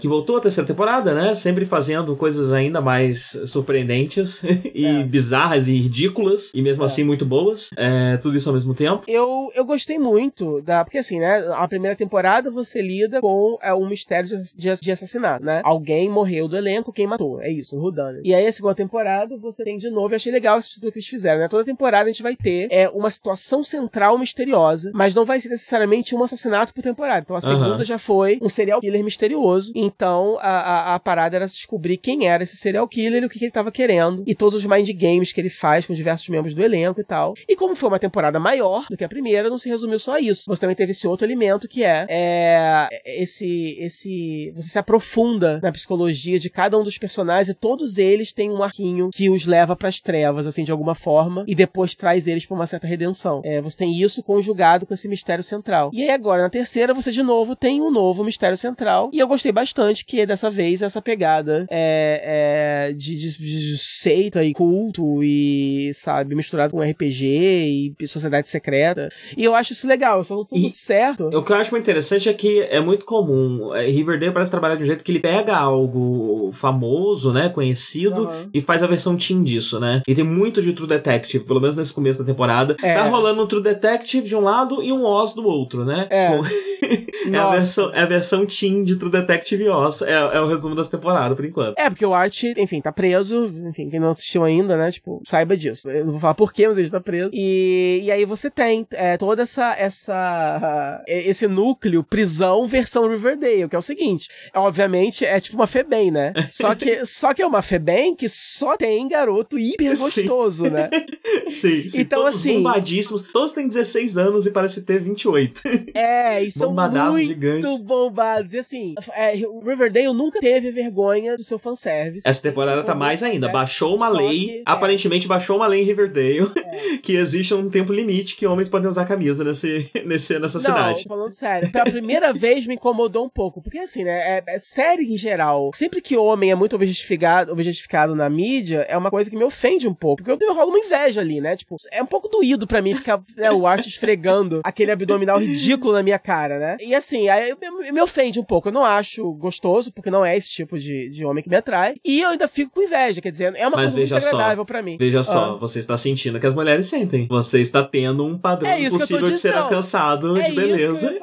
que 0.01 0.09
voltou 0.09 0.37
a 0.37 0.41
terceira 0.41 0.67
temporada, 0.67 1.15
né? 1.15 1.35
Sempre 1.35 1.65
fazendo 1.65 2.17
coisas 2.17 2.53
ainda 2.53 2.81
mais 2.81 3.39
surpreendentes 3.47 4.43
e 4.75 4.87
é. 4.87 5.03
bizarras 5.03 5.69
e 5.69 5.73
ridículas, 5.73 6.51
e 6.55 6.63
mesmo 6.63 6.83
é. 6.83 6.87
assim 6.87 7.05
muito 7.05 7.25
boas. 7.25 7.71
É, 7.77 8.17
tudo 8.19 8.37
isso 8.37 8.49
ao 8.49 8.55
mesmo 8.55 8.75
tempo. 8.75 9.03
Eu, 9.07 9.28
eu 9.55 9.65
gostei 9.65 9.99
muito 9.99 10.61
da. 10.63 10.85
Porque 10.85 10.99
assim, 10.99 11.19
né? 11.19 11.45
A 11.55 11.67
primeira 11.69 11.97
temporada 11.97 12.51
você 12.51 12.81
lida 12.81 13.21
com 13.21 13.59
é, 13.63 13.73
um 13.75 13.89
mistério 13.89 14.29
de, 14.29 14.57
de, 14.57 14.81
de 14.81 14.93
assassinato, 14.93 15.45
né? 15.45 15.61
Alguém 15.65 16.09
morreu 16.09 16.49
do 16.49 16.57
elenco, 16.57 16.93
quem 16.93 17.07
matou? 17.07 17.41
É 17.41 17.51
isso, 17.51 17.77
um 17.77 17.81
Rudana. 17.81 18.21
E 18.25 18.35
aí 18.35 18.47
a 18.47 18.53
segunda 18.53 18.75
temporada 18.75 19.37
você 19.37 19.65
tem 19.65 19.79
de 19.79 19.91
novo, 19.91 20.13
eu 20.13 20.17
achei 20.17 20.33
legal 20.33 20.59
esse 20.59 20.75
tudo 20.75 20.93
que 20.93 20.99
eles 20.99 21.09
fizeram, 21.09 21.41
né? 21.41 21.49
Toda 21.49 21.65
temporada 21.65 22.09
a 22.09 22.13
gente 22.13 22.23
vai 22.23 22.37
ter 22.37 22.69
é, 22.71 22.89
uma 22.89 23.11
situação 23.11 23.63
central 23.63 24.19
misteriosa, 24.19 24.91
mas 24.95 25.15
não 25.15 25.25
vai 25.25 25.41
ser 25.41 25.49
necessariamente 25.49 26.15
um 26.15 26.23
assassinato 26.23 26.73
por 26.73 26.83
temporada. 26.83 27.21
Então 27.21 27.37
a 27.37 27.41
segunda 27.41 27.79
uhum. 27.79 27.85
já 27.85 27.99
foi 27.99 28.39
um 28.43 28.49
serial 28.49 28.81
killer 28.81 29.05
misterioso. 29.05 29.73
Então 29.75 30.39
a, 30.41 30.49
a, 30.49 30.95
a, 30.95 31.01
parada 31.01 31.37
era 31.37 31.47
descobrir 31.47 31.97
quem 31.97 32.29
era 32.29 32.43
esse 32.43 32.57
serial 32.57 32.87
killer 32.89 33.23
e 33.23 33.27
o 33.27 33.29
que, 33.29 33.39
que 33.39 33.45
ele 33.45 33.51
estava 33.51 33.71
querendo. 33.71 34.23
E 34.27 34.35
todos 34.35 34.59
os 34.59 34.67
mind 34.67 34.89
games 34.91 35.33
que 35.33 35.41
ele 35.41 35.51
faz 35.51 35.87
com 35.87 35.95
diversos 35.95 36.29
membros 36.29 36.55
do 36.55 36.63
elenco 36.63 37.01
e 37.01 37.05
tal. 37.05 37.35
E 37.49 37.57
como 37.57 37.75
foi 37.75 37.89
uma 37.89 37.99
temporada 37.99 38.39
maior 38.39 38.87
do 38.89 38.97
que 38.97 39.05
a 39.05 39.09
primeira, 39.09 39.18
não 39.51 39.59
se 39.59 39.69
resumiu 39.69 39.99
só 39.99 40.15
a 40.15 40.21
isso. 40.21 40.45
Você 40.47 40.61
também 40.61 40.77
teve 40.77 40.93
esse 40.93 41.07
outro 41.07 41.27
elemento 41.27 41.69
que 41.69 41.85
é, 41.85 42.07
é 42.09 42.89
esse, 43.23 43.77
esse. 43.79 44.53
Você 44.57 44.69
se 44.71 44.79
aprofunda 44.79 45.61
na 45.63 45.73
psicologia 45.73 46.39
de 46.39 46.51
cada 46.51 46.79
um 46.79 46.83
dos 46.83 46.99
personagens 46.99 47.49
e 47.49 47.55
todos 47.55 47.99
eles 47.99 48.33
têm 48.33 48.51
um 48.51 48.63
arquinho 48.63 49.11
que 49.13 49.31
os 49.31 49.47
leva 49.47 49.77
para 49.77 49.89
as 49.89 50.01
trevas, 50.01 50.47
assim, 50.47 50.65
de 50.65 50.73
alguma 50.73 50.95
forma, 50.95 51.45
e 51.47 51.55
depois 51.55 51.95
traz 51.95 52.27
eles 52.27 52.47
para 52.47 52.55
uma 52.55 52.67
certa 52.67 52.87
redenção. 52.87 53.41
É, 53.45 53.61
você 53.61 53.77
tem 53.77 54.01
isso 54.01 54.23
conjugado 54.23 54.87
com 54.87 54.95
esse 54.95 55.09
mistério 55.09 55.45
central. 55.45 55.91
E 55.93 56.03
aí 56.03 56.11
agora, 56.11 56.43
na 56.43 56.51
terceira, 56.51 56.95
você 56.95 57.11
de 57.11 57.23
novo 57.23 57.57
tem 57.57 57.81
um 57.81 57.91
novo 57.91 58.25
mistério 58.25 58.57
central. 58.57 59.11
E 59.13 59.19
eu 59.19 59.29
gostei 59.29 59.53
bastante 59.53 60.05
que 60.05 60.25
dessa 60.27 60.51
vez 60.51 60.83
essa 60.83 61.01
pegada 61.01 61.67
é, 61.71 62.89
é 62.89 62.93
de, 62.93 63.17
de, 63.17 63.37
de, 63.37 63.79
seita 63.79 64.45
e 64.45 64.53
culto 64.53 65.23
e, 65.23 65.91
sabe, 65.95 66.35
misturado 66.35 66.73
com 66.73 66.81
RPG 66.81 67.95
e 67.99 68.07
sociedade 68.07 68.49
secreta. 68.49 69.08
E 69.37 69.45
eu 69.45 69.55
acho 69.55 69.73
isso 69.73 69.87
legal, 69.87 70.23
só 70.25 70.37
não 70.37 70.45
tô 70.45 70.57
muito 70.57 70.77
certo. 70.77 71.29
O 71.29 71.43
que 71.43 71.53
eu 71.53 71.57
acho 71.57 71.71
muito 71.71 71.85
interessante 71.85 72.29
é 72.29 72.33
que 72.33 72.61
é 72.63 72.81
muito 72.81 73.05
comum. 73.05 73.75
É, 73.75 73.87
Riverdale 73.87 74.33
parece 74.33 74.51
trabalhar 74.51 74.77
de 74.77 74.83
um 74.83 74.87
jeito 74.87 75.05
que 75.05 75.13
ele 75.13 75.21
pega 75.21 75.57
algo 75.57 76.51
famoso, 76.53 77.33
né, 77.33 77.49
conhecido, 77.49 78.29
uhum. 78.29 78.51
e 78.53 78.61
faz 78.61 78.83
a 78.83 78.87
versão 78.87 79.17
teen 79.17 79.43
disso, 79.43 79.79
né? 79.81 80.03
E 80.07 80.15
tem 80.15 80.25
muito 80.25 80.63
de 80.63 80.73
True 80.73 80.89
Detective, 80.89 81.45
pelo 81.45 81.61
menos 81.61 81.77
nesse 81.77 81.93
começo 81.93 82.21
da 82.21 82.25
temporada. 82.25 82.77
É. 82.83 82.95
Tá 82.95 83.05
rolando 83.05 83.43
um 83.43 83.47
True 83.47 83.63
Detective 83.63 84.29
de 84.29 84.37
um 84.37 84.41
lado 84.41 84.83
e 84.83 84.93
um 84.93 85.05
Oz 85.05 85.33
do 85.33 85.45
outro, 85.45 85.85
né? 85.85 86.07
É. 86.11 86.39
é, 87.33 87.39
a 87.39 87.51
versão, 87.51 87.93
é 87.95 88.03
a 88.03 88.07
versão 88.07 88.47
teen 88.47 88.85
de 88.85 88.97
True 88.97 89.11
Detective 89.11 89.69
Oz. 89.69 90.03
É, 90.03 90.13
é 90.13 90.41
o 90.41 90.47
resumo 90.47 90.75
dessa 90.75 90.91
temporada, 90.91 91.35
por 91.35 91.45
enquanto. 91.45 91.79
É, 91.79 91.89
porque 91.89 92.05
o 92.05 92.15
Art, 92.15 92.43
enfim, 92.57 92.81
tá 92.81 92.93
preso. 92.93 93.47
Enfim, 93.69 93.89
quem 93.89 94.01
não 94.01 94.11
assistiu 94.11 94.45
ainda, 94.45 94.77
né? 94.77 94.91
Tipo, 94.91 95.23
saiba 95.25 95.57
disso. 95.57 95.91
Eu 95.91 96.05
não 96.05 96.13
vou 96.13 96.21
falar 96.21 96.35
porquê, 96.35 96.67
mas 96.69 96.79
ele 96.79 96.91
tá 96.91 97.01
preso. 97.01 97.31
E, 97.33 98.01
e 98.05 98.11
aí 98.11 98.25
você 98.25 98.51
tem 98.51 98.87
é, 98.99 99.17
toda 99.17 99.43
essa, 99.43 99.75
essa. 99.79 101.03
esse 101.07 101.47
núcleo, 101.47 102.03
prisão 102.03 102.67
versão 102.67 103.09
Riverdale, 103.09 103.69
que 103.69 103.77
é 103.77 103.79
o 103.79 103.83
seguinte. 103.83 104.29
Obviamente, 104.55 105.25
é 105.25 105.39
tipo 105.39 105.57
uma 105.57 105.67
Febem, 105.67 106.11
né? 106.11 106.33
Só 106.51 106.75
que, 106.75 107.05
só 107.07 107.33
que 107.33 107.41
é 107.41 107.47
uma 107.47 107.63
Febem 107.63 108.15
que 108.15 108.29
só 108.29 108.77
tem 108.77 109.07
garoto 109.07 109.59
hiper 109.59 109.97
gostoso, 109.97 110.65
sim. 110.65 110.71
né? 110.71 110.91
sim, 111.49 111.89
sim. 111.89 112.01
Então, 112.01 112.23
todos 112.23 112.41
assim. 112.41 112.55
Bombadíssimos. 112.55 113.23
Todos 113.23 113.53
têm 113.53 113.69
16 113.69 114.17
anos 114.17 114.47
e 114.47 114.51
parece 114.51 114.83
ter 114.83 115.01
28. 115.01 115.63
É, 115.95 116.43
e 116.43 116.51
são 116.51 116.73
muito 116.73 117.19
gigantes. 117.19 117.81
bombados. 117.83 118.53
E 118.53 118.59
assim, 118.59 118.95
é, 119.15 119.35
Riverdale 119.35 120.13
nunca 120.13 120.39
teve 120.41 120.71
vergonha 120.71 121.37
do 121.37 121.43
seu 121.43 121.59
fanservice. 121.59 122.29
Essa 122.29 122.43
temporada 122.43 122.83
tá 122.83 122.95
mais 122.95 123.23
ainda. 123.23 123.49
Baixou 123.49 123.97
uma 123.97 124.09
lei. 124.09 124.39
Que, 124.39 124.59
é. 124.59 124.63
aparentemente 124.65 125.27
é. 125.27 125.29
baixou 125.29 125.57
uma 125.57 125.67
lei 125.67 125.83
em 125.83 125.85
Riverdale 125.85 126.51
é. 126.57 126.99
que 126.99 127.17
existe 127.17 127.55
um 127.55 127.69
tempo 127.69 127.93
limite 127.93 128.37
que 128.37 128.47
homens 128.47 128.69
podem 128.69 128.78
usar 128.87 129.05
camisa 129.05 129.43
nesse, 129.43 129.91
nesse, 130.05 130.39
nessa 130.39 130.59
Não, 130.59 130.65
cidade. 130.65 131.05
falando 131.05 131.31
sério. 131.31 131.71
Pela 131.71 131.85
primeira 131.85 132.33
vez 132.33 132.67
me 132.67 132.75
incomodou 132.75 133.25
um 133.25 133.29
pouco. 133.29 133.61
Porque 133.61 133.79
assim, 133.79 134.05
né? 134.05 134.39
É, 134.39 134.45
é 134.47 134.59
série 134.59 135.13
em 135.13 135.17
geral. 135.17 135.71
Sempre 135.75 136.01
que 136.01 136.17
homem 136.17 136.51
é 136.51 136.55
muito 136.55 136.77
objetificado, 136.77 137.53
objetificado 137.53 138.15
na 138.15 138.29
mídia, 138.29 138.87
é 138.89 138.97
uma 138.97 139.11
coisa 139.11 139.31
que 139.31 139.37
me 139.37 139.45
ofende 139.45 139.89
um 139.89 139.95
pouco. 139.95 140.23
Porque 140.23 140.45
eu 140.45 140.55
rolo 140.55 140.71
uma 140.71 140.79
inveja 140.79 141.21
ali, 141.21 141.41
né? 141.41 141.57
Tipo, 141.57 141.77
é 141.91 142.03
um 142.03 142.07
pouco 142.07 142.29
doído 142.29 142.67
para 142.67 142.83
mim 142.83 142.95
ficar 142.95 143.21
né, 143.37 143.51
o 143.51 143.67
Art 143.67 143.87
esfregando 143.87 144.61
aquele 144.63 144.91
abdominal 144.91 145.39
ridículo 145.39 145.93
na 145.93 146.03
minha 146.03 146.19
cara, 146.19 146.59
né? 146.59 146.77
E 146.81 146.95
assim, 146.95 147.29
aí 147.29 147.55
me 147.93 148.01
ofende 148.01 148.39
um 148.39 148.45
pouco. 148.45 148.69
Eu 148.69 148.73
não 148.73 148.85
acho 148.85 149.33
gostoso, 149.33 149.93
porque 149.93 150.11
não 150.11 150.25
é 150.25 150.37
esse 150.37 150.51
tipo 150.51 150.79
de, 150.79 151.09
de 151.09 151.25
homem 151.25 151.43
que 151.43 151.51
me 151.51 151.57
atrai. 151.57 151.95
E 152.05 152.21
eu 152.21 152.31
ainda 152.31 152.49
fico 152.49 152.73
com 152.73 152.83
inveja, 152.83 153.21
quer 153.21 153.31
dizer, 153.31 153.55
é 153.55 153.67
uma 153.67 153.77
Mas 153.77 153.93
coisa 153.93 153.97
muito 153.97 154.27
agradável 154.27 154.65
para 154.65 154.83
mim. 154.83 154.97
Veja 154.99 155.21
ah. 155.21 155.25
só, 155.25 155.59
você 155.59 155.79
está 155.79 155.97
sentindo 155.97 156.39
que 156.39 156.47
as 156.47 156.55
mulheres 156.55 156.87
sentem. 156.87 157.27
Você 157.29 157.61
está 157.61 157.83
tendo 157.83 158.25
um 158.25 158.39
padrão 158.39 158.68
é 158.69 158.91
possível 158.91 159.31
de 159.31 159.37
ser 159.39 159.55
alcançado 159.55 160.37
é 160.37 160.49
de 160.49 160.55
beleza. 160.55 161.15